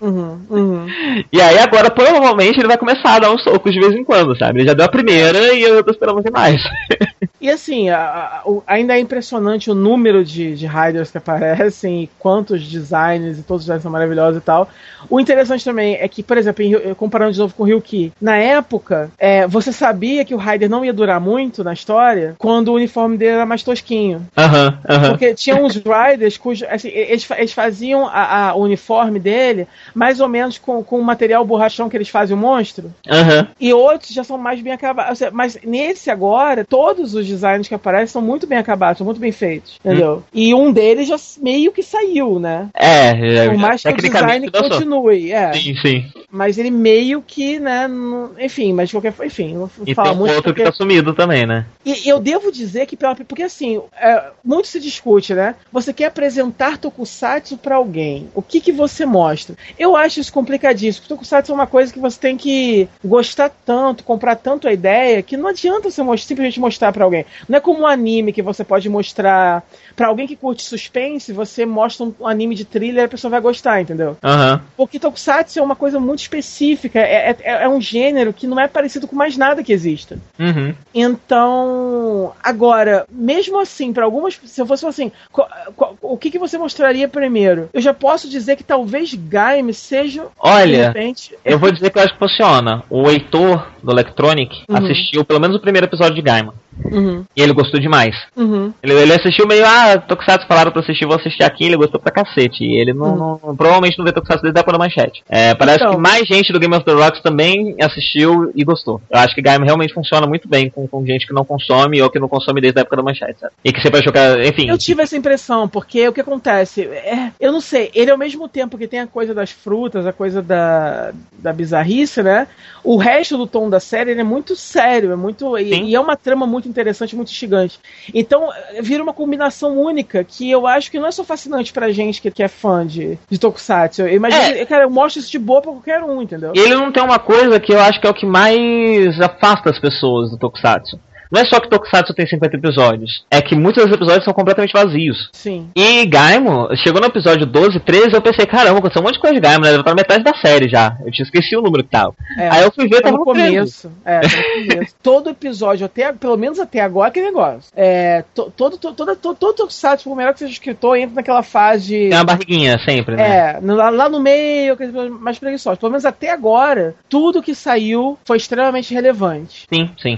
Uhum, 0.01 0.41
uhum. 0.49 0.85
E 1.31 1.41
aí 1.41 1.57
agora 1.57 1.89
provavelmente 1.89 2.59
ele 2.59 2.67
vai 2.67 2.77
começar 2.77 3.15
a 3.15 3.19
dar 3.19 3.31
uns 3.31 3.43
socos 3.43 3.71
de 3.71 3.79
vez 3.79 3.93
em 3.93 4.03
quando, 4.03 4.37
sabe? 4.37 4.59
Ele 4.59 4.67
já 4.67 4.73
deu 4.73 4.85
a 4.85 4.89
primeira 4.89 5.53
e 5.53 5.61
eu 5.61 5.83
tô 5.83 5.91
esperando 5.91 6.21
ver 6.21 6.31
mais. 6.31 6.61
E 7.45 7.51
assim, 7.51 7.89
a, 7.89 7.99
a, 7.99 8.43
ainda 8.65 8.97
é 8.97 8.99
impressionante 8.99 9.69
o 9.69 9.75
número 9.75 10.25
de, 10.25 10.55
de 10.55 10.65
riders 10.65 11.11
que 11.11 11.19
aparecem 11.19 12.01
e 12.01 12.07
quantos 12.17 12.67
designs 12.67 13.37
e 13.37 13.43
todos 13.43 13.61
os 13.61 13.67
designs 13.67 13.83
são 13.83 13.91
maravilhosos 13.91 14.41
e 14.41 14.43
tal. 14.43 14.67
O 15.07 15.19
interessante 15.19 15.63
também 15.63 15.93
é 15.93 16.07
que, 16.07 16.23
por 16.23 16.39
exemplo, 16.39 16.63
em, 16.63 16.95
comparando 16.95 17.33
de 17.33 17.37
novo 17.37 17.53
com 17.53 17.61
o 17.61 17.65
Ryuki, 17.67 18.11
na 18.19 18.35
época, 18.35 19.11
é, 19.19 19.45
você 19.45 19.71
sabia 19.71 20.25
que 20.25 20.33
o 20.33 20.39
rider 20.39 20.67
não 20.67 20.83
ia 20.83 20.91
durar 20.91 21.21
muito 21.21 21.63
na 21.63 21.71
história 21.71 22.33
quando 22.39 22.69
o 22.69 22.73
uniforme 22.73 23.15
dele 23.15 23.35
era 23.35 23.45
mais 23.45 23.61
tosquinho. 23.61 24.25
Aham, 24.35 24.67
uh. 24.67 24.71
-huh, 24.71 24.97
uh 24.97 25.03
-huh. 25.03 25.09
Porque 25.09 25.35
tinha 25.35 25.55
uns 25.55 25.75
riders 25.75 26.39
cujos, 26.39 26.67
assim, 26.67 26.87
eles, 26.87 27.29
eles 27.29 27.53
faziam 27.53 28.07
a, 28.07 28.49
a, 28.49 28.55
o 28.55 28.63
uniforme 28.63 29.19
dele 29.19 29.67
mais 29.93 30.19
ou 30.19 30.27
menos 30.27 30.57
com, 30.57 30.83
com 30.83 30.99
o 30.99 31.03
material 31.03 31.45
borrachão 31.45 31.89
que 31.89 31.95
eles 31.95 32.09
fazem 32.09 32.35
o 32.35 32.39
monstro. 32.39 32.91
Aham. 33.07 33.21
Uh 33.21 33.43
-huh. 33.43 33.47
E 33.59 33.71
outros 33.71 34.09
já 34.09 34.23
são 34.23 34.35
mais 34.35 34.59
bem 34.61 34.73
acabados. 34.73 35.19
Mas 35.31 35.59
nesse 35.63 36.09
agora, 36.09 36.65
todos 36.65 37.13
os 37.13 37.34
designs 37.35 37.67
que 37.67 37.75
aparecem 37.75 38.07
são 38.07 38.21
muito 38.21 38.47
bem 38.47 38.57
acabados, 38.57 38.97
são 38.97 39.05
muito 39.05 39.19
bem 39.19 39.31
feitos, 39.31 39.79
entendeu? 39.83 40.17
Hum. 40.17 40.23
E 40.33 40.53
um 40.53 40.71
deles 40.71 41.07
já 41.07 41.15
meio 41.41 41.71
que 41.71 41.83
saiu, 41.83 42.39
né? 42.39 42.69
É, 42.73 43.09
é 43.09 43.49
Por 43.49 43.57
mais 43.57 43.83
que 43.83 43.89
o 43.89 43.97
design 43.97 44.49
continue, 44.51 45.31
é. 45.31 45.53
Sim, 45.53 45.75
sim. 45.75 46.05
Mas 46.29 46.57
ele 46.57 46.71
meio 46.71 47.21
que, 47.21 47.59
né, 47.59 47.87
não... 47.87 48.31
enfim, 48.39 48.73
mas 48.73 48.89
de 48.89 48.95
qualquer 48.95 49.11
forma, 49.11 49.27
enfim, 49.27 49.53
não 49.53 49.69
e 49.85 49.93
fala 49.93 50.09
tem 50.09 50.17
um 50.17 50.19
muito 50.19 50.35
outro 50.35 50.53
porque... 50.53 50.63
que 50.63 50.69
tá 50.69 50.75
sumido 50.75 51.13
também, 51.13 51.45
né? 51.45 51.65
E 51.85 52.07
eu 52.09 52.19
devo 52.19 52.51
dizer 52.51 52.85
que, 52.85 52.95
pela... 52.95 53.15
porque 53.15 53.43
assim, 53.43 53.81
é, 53.99 54.31
muito 54.43 54.67
se 54.67 54.79
discute, 54.79 55.33
né? 55.33 55.55
Você 55.71 55.93
quer 55.93 56.05
apresentar 56.05 56.77
Tokusatsu 56.77 57.57
para 57.57 57.75
alguém, 57.75 58.29
o 58.33 58.41
que 58.41 58.59
que 58.59 58.71
você 58.71 59.05
mostra? 59.05 59.55
Eu 59.77 59.95
acho 59.95 60.19
isso 60.19 60.33
complicadíssimo, 60.33 61.03
porque 61.03 61.15
Tokusatsu 61.15 61.51
é 61.51 61.55
uma 61.55 61.67
coisa 61.67 61.93
que 61.93 61.99
você 61.99 62.19
tem 62.19 62.37
que 62.37 62.87
gostar 63.03 63.49
tanto, 63.65 64.03
comprar 64.03 64.35
tanto 64.35 64.67
a 64.67 64.73
ideia, 64.73 65.21
que 65.21 65.37
não 65.37 65.47
adianta 65.47 65.89
você 65.89 66.01
simplesmente 66.17 66.59
mostrar 66.59 66.91
para 66.91 67.03
alguém. 67.03 67.24
Não 67.47 67.57
é 67.57 67.59
como 67.59 67.81
um 67.81 67.87
anime 67.87 68.33
que 68.33 68.41
você 68.41 68.63
pode 68.63 68.89
mostrar. 68.89 69.63
para 69.95 70.07
alguém 70.07 70.27
que 70.27 70.35
curte 70.35 70.63
suspense, 70.63 71.33
você 71.33 71.65
mostra 71.65 72.05
um 72.05 72.27
anime 72.27 72.55
de 72.55 72.65
thriller 72.65 73.03
e 73.03 73.05
a 73.05 73.09
pessoa 73.09 73.31
vai 73.31 73.41
gostar, 73.41 73.81
entendeu? 73.81 74.17
Uhum. 74.23 74.59
Porque 74.77 74.99
Tokusatsu 74.99 75.59
é 75.59 75.61
uma 75.61 75.75
coisa 75.75 75.99
muito 75.99 76.19
específica. 76.19 76.99
É, 76.99 77.31
é, 77.31 77.63
é, 77.63 77.69
um 77.69 77.81
gênero 77.81 78.33
que 78.33 78.47
não 78.47 78.59
é 78.59 78.67
parecido 78.67 79.07
com 79.07 79.15
mais 79.15 79.37
nada 79.37 79.63
que 79.63 79.73
exista. 79.73 80.17
Uhum. 80.39 80.73
Então, 80.93 82.33
agora, 82.43 83.05
mesmo 83.09 83.59
assim, 83.59 83.93
para 83.93 84.05
algumas. 84.05 84.39
Se 84.45 84.61
eu 84.61 84.65
fosse 84.65 84.85
assim, 84.85 85.11
qual, 85.31 85.49
qual, 85.75 85.97
o 86.01 86.17
que, 86.17 86.31
que 86.31 86.39
você 86.39 86.57
mostraria 86.57 87.07
primeiro? 87.07 87.69
Eu 87.73 87.81
já 87.81 87.93
posso 87.93 88.29
dizer 88.29 88.55
que 88.55 88.63
talvez 88.63 89.13
Gaime 89.13 89.73
seja. 89.73 90.27
Olha, 90.39 90.87
repente... 90.87 91.35
eu 91.43 91.59
vou 91.59 91.71
dizer 91.71 91.89
que 91.89 91.97
eu 91.97 92.03
acho 92.03 92.13
que 92.13 92.19
funciona. 92.19 92.83
O 92.89 93.09
Heitor 93.09 93.67
do 93.83 93.91
Electronic 93.91 94.63
uhum. 94.69 94.77
assistiu 94.77 95.23
pelo 95.25 95.39
menos 95.39 95.55
o 95.55 95.59
primeiro 95.59 95.87
episódio 95.87 96.15
de 96.15 96.21
Gaima. 96.21 96.53
Uhum. 96.83 97.23
E 97.35 97.41
ele 97.41 97.53
gostou 97.53 97.79
demais. 97.79 98.15
Uhum. 98.35 98.73
Ele, 98.83 98.93
ele, 98.93 99.13
assistiu 99.13 99.47
meio, 99.47 99.65
ah, 99.65 99.97
Tokusatsu 99.97 100.47
falaram 100.47 100.71
pra 100.71 100.81
assistir, 100.81 101.05
vou 101.05 101.15
assistir 101.15 101.43
aqui, 101.43 101.65
ele 101.65 101.77
gostou 101.77 101.99
pra 101.99 102.11
cacete. 102.11 102.63
E 102.63 102.79
ele 102.79 102.93
não, 102.93 103.07
uhum. 103.07 103.39
não 103.45 103.55
provavelmente 103.55 103.97
não 103.97 104.05
vê 104.05 104.11
Tokusatsu 104.11 104.43
desde 104.43 104.59
a 104.59 104.61
época 104.61 104.77
da 104.77 104.83
manchete. 104.83 105.23
É, 105.29 105.55
parece 105.55 105.83
então. 105.83 105.93
que 105.93 106.01
mais 106.01 106.27
gente 106.27 106.51
do 106.51 106.59
Game 106.59 106.75
of 106.75 106.85
the 106.85 106.93
Rocks 106.93 107.21
também 107.21 107.75
assistiu 107.81 108.51
e 108.55 108.63
gostou. 108.63 109.01
Eu 109.09 109.19
acho 109.19 109.33
que 109.33 109.41
Gaim 109.41 109.63
realmente 109.63 109.93
funciona 109.93 110.27
muito 110.27 110.47
bem 110.47 110.69
com, 110.69 110.87
com 110.87 111.05
gente 111.05 111.25
que 111.25 111.33
não 111.33 111.45
consome 111.45 112.01
ou 112.01 112.09
que 112.09 112.19
não 112.19 112.27
consome 112.27 112.61
desde 112.61 112.79
a 112.79 112.81
época 112.81 112.97
da 112.97 113.03
manchete, 113.03 113.39
sabe? 113.39 113.53
E 113.63 113.71
que 113.71 113.81
sempre 113.81 113.99
achou 113.99 114.11
que, 114.11 114.47
enfim. 114.47 114.69
Eu 114.69 114.77
tive 114.77 115.01
essa 115.01 115.17
impressão, 115.17 115.67
porque 115.67 116.07
o 116.07 116.13
que 116.13 116.21
acontece? 116.21 116.83
É, 116.83 117.31
eu 117.39 117.51
não 117.51 117.61
sei, 117.61 117.89
ele 117.93 118.11
ao 118.11 118.17
mesmo 118.17 118.47
tempo 118.47 118.77
que 118.77 118.87
tem 118.87 118.99
a 118.99 119.07
coisa 119.07 119.33
das 119.33 119.51
frutas, 119.51 120.05
a 120.05 120.13
coisa 120.13 120.41
da, 120.41 121.11
da 121.37 121.53
bizarrice, 121.53 122.21
né? 122.21 122.47
O 122.83 122.97
resto 122.97 123.37
do 123.37 123.47
tom 123.47 123.69
da 123.69 123.79
série 123.79 124.11
é 124.11 124.23
muito 124.23 124.55
sério, 124.55 125.11
é 125.11 125.15
muito. 125.15 125.57
E, 125.57 125.89
e, 125.89 125.95
é 125.95 125.99
uma 125.99 126.15
trama 126.15 126.45
muito 126.45 126.64
interessante, 126.69 127.15
muito 127.15 127.31
instigante. 127.31 127.79
Então, 128.13 128.49
vira 128.81 129.03
uma 129.03 129.13
combinação 129.13 129.77
única 129.79 130.23
que 130.23 130.49
eu 130.49 130.67
acho 130.67 130.91
que 130.91 130.99
não 130.99 131.07
é 131.07 131.11
só 131.11 131.23
fascinante 131.23 131.73
pra 131.73 131.91
gente 131.91 132.21
que, 132.21 132.31
que 132.31 132.43
é 132.43 132.47
fã 132.47 132.85
de, 132.85 133.17
de 133.29 133.39
Tokusatsu. 133.39 134.03
Eu 134.03 134.15
imagino, 134.15 134.57
é. 134.57 134.65
cara, 134.65 134.83
eu 134.83 134.89
mostro 134.89 135.19
isso 135.19 135.31
de 135.31 135.39
boa 135.39 135.61
pra 135.61 135.71
qualquer 135.71 136.03
um, 136.03 136.21
entendeu? 136.21 136.53
E 136.55 136.59
ele 136.59 136.75
não 136.75 136.91
tem 136.91 137.03
uma 137.03 137.19
coisa 137.19 137.59
que 137.59 137.73
eu 137.73 137.79
acho 137.79 137.99
que 137.99 138.07
é 138.07 138.09
o 138.09 138.13
que 138.13 138.25
mais 138.25 139.19
afasta 139.19 139.69
as 139.69 139.79
pessoas 139.79 140.31
do 140.31 140.37
Tokusatsu 140.37 140.99
não 141.35 141.41
é 141.41 141.45
só 141.45 141.59
que 141.59 141.69
Tokusatsu 141.69 142.13
tem 142.13 142.25
50 142.25 142.55
episódios, 142.55 143.25
é 143.29 143.41
que 143.41 143.55
muitos 143.55 143.83
dos 143.85 143.93
episódios 143.93 144.23
são 144.23 144.33
completamente 144.33 144.71
vazios. 144.73 145.29
Sim. 145.33 145.69
E 145.75 146.05
Gaimon, 146.05 146.67
chegou 146.77 147.01
no 147.01 147.07
episódio 147.07 147.45
12, 147.45 147.79
13, 147.81 148.13
eu 148.13 148.21
pensei, 148.21 148.45
caramba, 148.45 148.79
aconteceu 148.79 149.01
um 149.01 149.05
monte 149.05 149.15
de 149.15 149.19
coisa 149.19 149.35
de 149.35 149.41
Gaimon, 149.41 149.61
né? 149.63 149.71
Estar 149.75 149.89
na 149.89 149.95
metade 149.95 150.23
da 150.23 150.33
série 150.35 150.69
já. 150.69 150.97
Eu 151.05 151.11
tinha 151.11 151.23
esquecido 151.25 151.59
o 151.59 151.63
número 151.63 151.83
que 151.83 151.89
tava. 151.89 152.13
É, 152.37 152.49
Aí 152.49 152.63
eu 152.63 152.71
fui 152.71 152.87
ver, 152.87 153.01
tá 153.01 153.09
tava 153.11 153.17
no 153.17 153.25
no 153.25 153.33
13. 153.33 153.49
começo. 153.55 153.91
É, 154.05 154.19
tá 154.21 154.27
no 154.27 154.69
começo. 154.75 154.95
todo 155.03 155.29
episódio, 155.29 155.85
até, 155.85 156.13
pelo 156.13 156.37
menos 156.37 156.59
até 156.59 156.79
agora, 156.79 157.11
que 157.11 157.21
negócio. 157.21 157.69
É, 157.75 158.23
to- 158.33 158.51
todo, 158.55 158.77
todo, 158.77 158.95
todo, 158.95 159.15
todo, 159.15 159.35
todo 159.37 159.55
Tokusatsu, 159.55 160.05
por 160.09 160.15
melhor 160.15 160.33
que 160.33 160.39
seja 160.39 160.51
escritor, 160.53 160.97
entra 160.97 161.15
naquela 161.15 161.43
fase. 161.43 162.09
Tem 162.09 162.17
uma 162.17 162.23
barriguinha 162.23 162.77
sempre, 162.79 163.15
né? 163.15 163.57
É, 163.57 163.59
lá, 163.61 163.89
lá 163.89 164.09
no 164.09 164.19
meio, 164.19 164.77
mais 165.19 165.37
preguiçosos. 165.37 165.79
Pelo 165.79 165.91
menos 165.91 166.05
até 166.05 166.31
agora, 166.31 166.95
tudo 167.09 167.41
que 167.41 167.53
saiu 167.55 168.17
foi 168.25 168.37
extremamente 168.37 168.93
relevante. 168.93 169.65
Sim, 169.73 169.89
sim. 170.01 170.17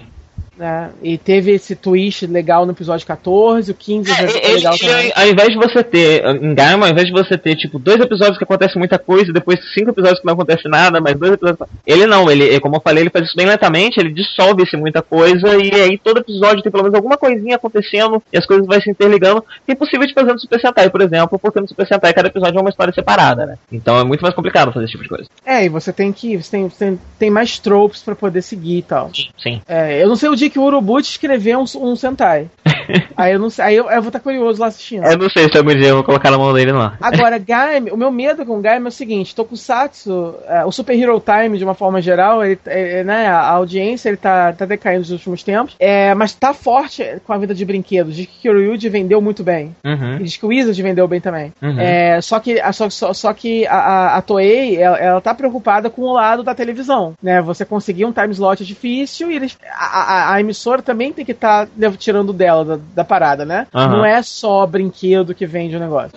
Né? 0.57 0.89
E 1.03 1.17
teve 1.17 1.51
esse 1.51 1.75
twist 1.75 2.25
legal 2.25 2.65
no 2.65 2.71
episódio 2.71 3.05
14, 3.05 3.69
o 3.71 3.75
15 3.75 4.09
já 4.09 4.15
foi 4.15 4.25
É, 4.39 4.45
ele, 4.47 4.55
legal 4.55 4.73
ele, 4.73 4.87
também. 4.87 5.11
ao 5.15 5.27
invés 5.27 5.49
de 5.49 5.55
você 5.55 5.83
ter, 5.83 6.25
em 6.25 6.55
Gaimon, 6.55 6.85
ao 6.85 6.91
invés 6.91 7.07
de 7.07 7.13
você 7.13 7.37
ter, 7.37 7.55
tipo, 7.55 7.77
dois 7.77 7.99
episódios 7.99 8.37
que 8.37 8.43
acontece 8.43 8.77
muita 8.77 8.97
coisa 8.97 9.29
e 9.29 9.33
depois 9.33 9.59
cinco 9.73 9.91
episódios 9.91 10.19
que 10.19 10.25
não 10.25 10.33
acontece 10.33 10.67
nada, 10.67 10.99
mas 10.99 11.15
dois 11.15 11.33
episódios. 11.33 11.67
Ele 11.85 12.07
não, 12.07 12.29
ele, 12.31 12.59
como 12.59 12.77
eu 12.77 12.81
falei, 12.81 13.03
ele 13.03 13.09
faz 13.11 13.25
isso 13.25 13.35
bem 13.37 13.45
lentamente, 13.45 13.99
ele 13.99 14.11
dissolve 14.11 14.63
esse 14.63 14.75
muita 14.75 15.01
coisa 15.01 15.55
e 15.57 15.71
aí 15.79 15.97
todo 15.97 16.19
episódio 16.19 16.63
tem 16.63 16.71
pelo 16.71 16.83
menos 16.83 16.95
alguma 16.95 17.17
coisinha 17.17 17.55
acontecendo 17.55 18.21
e 18.33 18.37
as 18.37 18.45
coisas 18.45 18.65
vão 18.65 18.81
se 18.81 18.89
interligando. 18.89 19.43
Que 19.65 19.71
é 19.71 19.73
impossível 19.73 20.07
de 20.07 20.13
fazer 20.13 20.33
no 20.33 20.39
Super 20.39 20.59
Sentai, 20.59 20.89
por 20.89 21.01
exemplo, 21.01 21.37
porque 21.37 21.59
no 21.59 21.67
Super 21.67 21.87
Sentai 21.87 22.13
cada 22.13 22.29
episódio 22.29 22.57
é 22.57 22.61
uma 22.61 22.69
história 22.69 22.93
separada, 22.93 23.45
né? 23.45 23.57
Então 23.71 23.99
é 23.99 24.03
muito 24.03 24.21
mais 24.21 24.33
complicado 24.33 24.71
fazer 24.73 24.85
esse 24.85 24.91
tipo 24.93 25.03
de 25.03 25.09
coisa. 25.09 25.25
É, 25.45 25.65
e 25.65 25.69
você 25.69 25.93
tem 25.93 26.11
que. 26.11 26.35
Você 26.37 26.49
tem, 26.51 26.63
você 26.67 26.77
tem, 26.85 26.99
tem 27.19 27.29
mais 27.29 27.59
tropes 27.59 28.01
pra 28.01 28.15
poder 28.15 28.41
seguir 28.41 28.77
e 28.79 28.81
tal. 28.81 29.11
Sim. 29.37 29.61
É, 29.67 30.01
eu 30.01 30.07
não 30.07 30.15
sei 30.15 30.29
o 30.29 30.35
dia 30.35 30.46
que 30.49 30.59
o 30.59 30.63
Urobuchi 30.63 31.11
escreveu 31.11 31.59
um, 31.59 31.65
um 31.81 31.95
Sentai. 31.95 32.47
aí 33.15 33.33
eu 33.33 33.39
não 33.39 33.49
sei. 33.49 33.65
Aí 33.65 33.75
eu, 33.75 33.89
eu 33.89 34.01
vou 34.01 34.09
estar 34.09 34.19
curioso 34.19 34.59
lá 34.59 34.67
assistindo. 34.67 35.05
Eu 35.05 35.17
não 35.17 35.29
sei 35.29 35.49
se 35.49 35.57
algum 35.57 35.75
dia 35.75 35.89
eu 35.89 35.95
vou 35.95 36.03
colocar 36.03 36.31
na 36.31 36.37
mão 36.37 36.53
dele 36.53 36.71
lá. 36.71 36.97
Agora, 37.01 37.37
Gaime, 37.39 37.91
o 37.91 37.97
meu 37.97 38.11
medo 38.11 38.45
com 38.45 38.61
Gaime 38.61 38.85
é 38.85 38.89
o 38.89 38.91
seguinte: 38.91 39.35
Tokusatsu, 39.35 40.35
é, 40.47 40.65
o 40.65 40.71
Super 40.71 40.97
Hero 40.97 41.21
Time, 41.21 41.57
de 41.57 41.63
uma 41.63 41.73
forma 41.73 42.01
geral, 42.01 42.43
ele, 42.43 42.59
é, 42.65 42.99
é, 42.99 43.03
né, 43.03 43.27
a 43.27 43.49
audiência 43.49 44.09
ele 44.09 44.17
tá, 44.17 44.53
tá 44.53 44.65
decaindo 44.65 44.99
nos 44.99 45.11
últimos 45.11 45.43
tempos, 45.43 45.75
é, 45.79 46.13
mas 46.13 46.33
tá 46.33 46.53
forte 46.53 47.03
com 47.25 47.33
a 47.33 47.37
vida 47.37 47.53
de 47.53 47.65
brinquedos. 47.65 48.15
Diz 48.15 48.25
que 48.25 48.41
Kyoryuji 48.41 48.89
vendeu 48.89 49.21
muito 49.21 49.43
bem. 49.43 49.75
Uhum. 49.83 50.17
E 50.17 50.23
diz 50.23 50.37
que 50.37 50.45
o 50.45 50.49
Wizard 50.49 50.81
vendeu 50.81 51.07
bem 51.07 51.19
também. 51.19 51.53
Uhum. 51.61 51.79
É, 51.79 52.21
só 52.21 52.39
que, 52.39 52.59
a, 52.59 52.71
só, 52.71 52.89
só, 52.89 53.13
só 53.13 53.33
que 53.33 53.65
a, 53.67 53.77
a, 53.77 54.17
a 54.17 54.21
Toei, 54.21 54.77
ela, 54.77 54.97
ela 54.97 55.21
tá 55.21 55.33
preocupada 55.33 55.89
com 55.89 56.03
o 56.03 56.13
lado 56.13 56.43
da 56.43 56.55
televisão, 56.55 57.13
né? 57.21 57.41
Você 57.41 57.65
conseguir 57.65 58.05
um 58.05 58.11
time 58.11 58.31
slot 58.31 58.63
é 58.63 58.65
difícil 58.65 59.31
e 59.31 59.35
eles, 59.35 59.57
a, 59.71 60.33
a, 60.33 60.36
a 60.37 60.41
emissora 60.41 60.81
também 60.81 61.11
tem 61.11 61.25
que 61.25 61.31
estar 61.31 61.67
tirando 61.97 62.31
dela 62.31 62.63
da, 62.63 62.79
da 62.95 63.03
parada, 63.03 63.43
né? 63.43 63.67
Aham. 63.73 63.97
Não 63.97 64.05
é 64.05 64.21
só 64.21 64.65
brinquedo 64.65 65.33
que 65.33 65.45
vende 65.45 65.75
o 65.75 65.79
negócio. 65.79 66.11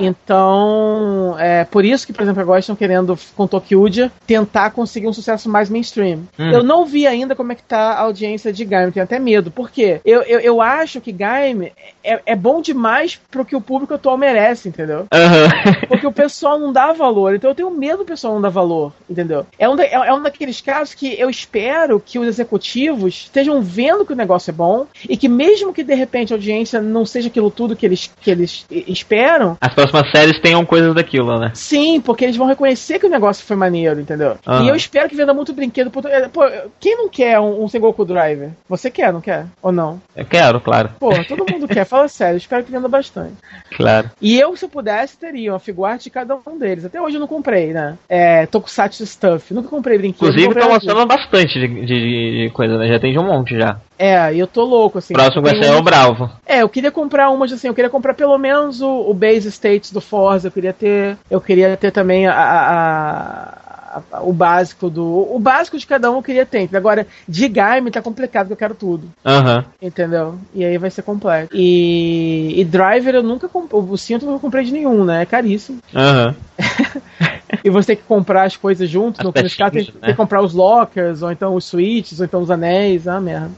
Então, 0.00 1.36
é 1.38 1.64
por 1.64 1.84
isso 1.84 2.06
que, 2.06 2.12
por 2.12 2.22
exemplo, 2.22 2.40
agora 2.42 2.60
estão 2.60 2.74
querendo, 2.76 3.18
com 3.36 3.46
Tokyuja, 3.46 4.10
tentar 4.26 4.70
conseguir 4.70 5.06
um 5.08 5.12
sucesso 5.12 5.48
mais 5.48 5.68
mainstream. 5.70 6.20
Hum. 6.38 6.50
Eu 6.50 6.62
não 6.62 6.84
vi 6.84 7.06
ainda 7.06 7.34
como 7.34 7.52
é 7.52 7.54
que 7.54 7.62
tá 7.62 7.92
a 7.92 8.00
audiência 8.00 8.52
de 8.52 8.64
Gaime, 8.64 8.92
tenho 8.92 9.04
até 9.04 9.18
medo. 9.18 9.50
Por 9.50 9.70
quê? 9.70 10.00
Eu, 10.04 10.22
eu, 10.22 10.40
eu 10.40 10.60
acho 10.60 11.00
que 11.00 11.12
Gaime 11.12 11.72
é, 12.02 12.20
é 12.26 12.36
bom 12.36 12.60
demais 12.60 13.20
pro 13.30 13.44
que 13.44 13.56
o 13.56 13.60
público 13.60 13.94
atual 13.94 14.16
merece, 14.16 14.68
entendeu? 14.68 15.06
Aham. 15.12 15.48
Porque 15.88 16.06
o 16.06 16.12
pessoal 16.12 16.58
não 16.58 16.72
dá 16.72 16.92
valor. 16.92 17.34
Então 17.34 17.50
eu 17.50 17.54
tenho 17.54 17.70
medo 17.70 17.98
do 17.98 18.04
pessoal 18.04 18.34
não 18.34 18.40
dar 18.40 18.48
valor, 18.48 18.92
entendeu? 19.08 19.46
É 19.58 19.68
um, 19.68 19.76
da- 19.76 19.84
é, 19.84 19.92
é 19.94 20.12
um 20.14 20.22
daqueles 20.22 20.60
casos 20.60 20.94
que 20.94 21.18
eu 21.18 21.28
espero 21.30 22.00
que 22.04 22.18
os 22.18 22.26
executivos 22.26 23.22
estejam 23.24 23.60
vendo 23.60 24.04
que 24.04 24.12
o 24.12 24.16
negócio 24.16 24.50
é 24.50 24.54
bom 24.54 24.86
e 25.08 25.16
que 25.16 25.28
mesmo 25.28 25.72
que 25.72 25.82
de 25.84 25.94
repente 25.94 26.32
a 26.32 26.36
audiência 26.36 26.80
não 26.80 27.04
seja 27.04 27.28
aquilo 27.28 27.50
tudo 27.50 27.76
que 27.76 27.86
eles, 27.86 28.10
que 28.20 28.30
eles 28.30 28.66
esperam, 28.70 29.56
As 29.60 29.74
próximas 29.90 30.10
séries 30.10 30.40
tenham 30.40 30.64
coisas 30.64 30.94
daquilo, 30.94 31.38
né? 31.38 31.50
sim, 31.54 32.00
porque 32.00 32.24
eles 32.24 32.36
vão 32.36 32.46
reconhecer 32.46 32.98
que 32.98 33.06
o 33.06 33.10
negócio 33.10 33.44
foi 33.44 33.56
maneiro, 33.56 34.00
entendeu? 34.00 34.36
Aham. 34.46 34.64
E 34.64 34.68
eu 34.68 34.76
espero 34.76 35.08
que 35.08 35.16
venda 35.16 35.32
muito 35.32 35.52
brinquedo. 35.52 35.90
Pô, 35.90 36.02
Pô, 36.32 36.42
quem 36.80 36.96
não 36.96 37.08
quer 37.08 37.38
um, 37.40 37.62
um 37.62 37.68
Sengoku 37.68 38.04
Driver? 38.04 38.50
Você 38.68 38.90
quer, 38.90 39.12
não 39.12 39.20
quer? 39.20 39.46
Ou 39.62 39.72
não? 39.72 40.00
Eu 40.16 40.24
quero, 40.24 40.60
claro. 40.60 40.90
Pô, 40.98 41.10
todo 41.24 41.50
mundo 41.50 41.68
quer. 41.68 41.84
Fala 41.84 42.08
sério, 42.08 42.34
eu 42.34 42.38
espero 42.38 42.64
que 42.64 42.70
venda 42.70 42.88
bastante. 42.88 43.34
Claro. 43.76 44.10
E 44.20 44.38
eu, 44.38 44.56
se 44.56 44.64
eu 44.64 44.68
pudesse, 44.68 45.16
teria 45.16 45.52
uma 45.52 45.58
figurarte 45.58 46.04
de 46.04 46.10
cada 46.10 46.36
um 46.46 46.58
deles. 46.58 46.84
Até 46.84 47.00
hoje 47.00 47.16
eu 47.16 47.20
não 47.20 47.26
comprei, 47.26 47.72
né? 47.72 47.96
É, 48.08 48.46
Tokusatsu 48.46 49.06
Stuff. 49.06 49.54
Nunca 49.54 49.68
comprei 49.68 49.98
brinquedo. 49.98 50.28
Inclusive, 50.28 50.46
comprei 50.46 50.62
nada 50.62 50.74
mostrando 50.74 51.06
bastante 51.06 51.58
de, 51.58 51.86
de, 51.86 52.44
de 52.44 52.50
coisa, 52.52 52.76
né? 52.76 52.88
Já 52.88 52.98
tem 52.98 53.12
de 53.12 53.18
um 53.18 53.26
monte 53.26 53.58
já. 53.58 53.78
É, 54.04 54.34
eu 54.34 54.46
tô 54.48 54.64
louco, 54.64 54.98
assim. 54.98 55.14
Próximo 55.14 55.42
vai 55.42 55.56
ser 55.56 55.70
um- 55.70 55.78
o 55.78 55.82
Bravo. 55.82 56.28
É, 56.44 56.62
eu 56.62 56.68
queria 56.68 56.90
comprar 56.90 57.30
umas, 57.30 57.52
assim, 57.52 57.68
eu 57.68 57.74
queria 57.74 57.88
comprar 57.90 58.14
pelo 58.14 58.36
menos 58.36 58.80
o, 58.80 58.88
o 59.10 59.14
Base 59.14 59.48
States 59.50 59.92
do 59.92 60.00
Forza, 60.00 60.48
eu 60.48 60.52
queria 60.52 60.72
ter. 60.72 61.16
Eu 61.30 61.40
queria 61.40 61.76
ter 61.76 61.90
também 61.92 62.26
a. 62.26 62.34
a- 62.34 63.58
o 64.22 64.32
básico 64.32 64.88
do. 64.88 65.04
O 65.04 65.38
básico 65.38 65.76
de 65.78 65.86
cada 65.86 66.10
um 66.10 66.16
eu 66.16 66.22
queria 66.22 66.46
ter. 66.46 66.66
Agora, 66.74 67.06
de 67.28 67.46
game 67.46 67.90
tá 67.90 68.00
complicado, 68.00 68.46
que 68.46 68.52
eu 68.54 68.56
quero 68.56 68.74
tudo. 68.74 69.06
Aham. 69.24 69.66
Entendeu? 69.82 70.34
E 70.54 70.64
aí 70.64 70.78
vai 70.78 70.90
ser 70.90 71.02
completo. 71.02 71.54
E, 71.54 72.54
e 72.58 72.64
driver 72.64 73.14
eu 73.14 73.22
nunca 73.22 73.48
comprei. 73.50 73.78
O 73.80 73.96
cinto 73.98 74.24
eu 74.24 74.30
nunca 74.30 74.40
comprei 74.40 74.64
de 74.64 74.72
nenhum, 74.72 75.04
né? 75.04 75.22
É 75.22 75.26
caríssimo. 75.26 75.78
Aham. 75.94 76.34
E 77.64 77.68
você 77.70 77.88
tem 77.88 77.96
que 77.96 78.02
comprar 78.04 78.44
as 78.44 78.56
coisas 78.56 78.88
junto. 78.88 79.20
As 79.20 79.24
No 79.24 79.32
caso, 79.32 79.44
tem, 79.44 79.70
pecinhas, 79.70 79.86
tem 79.86 80.10
que 80.10 80.14
comprar 80.16 80.40
os 80.42 80.54
lockers, 80.54 81.22
ou 81.22 81.30
então 81.30 81.54
os 81.54 81.64
switches, 81.66 82.18
ou 82.18 82.24
então 82.24 82.40
os 82.40 82.50
anéis. 82.50 83.06
Ah, 83.06 83.20
merda. 83.20 83.50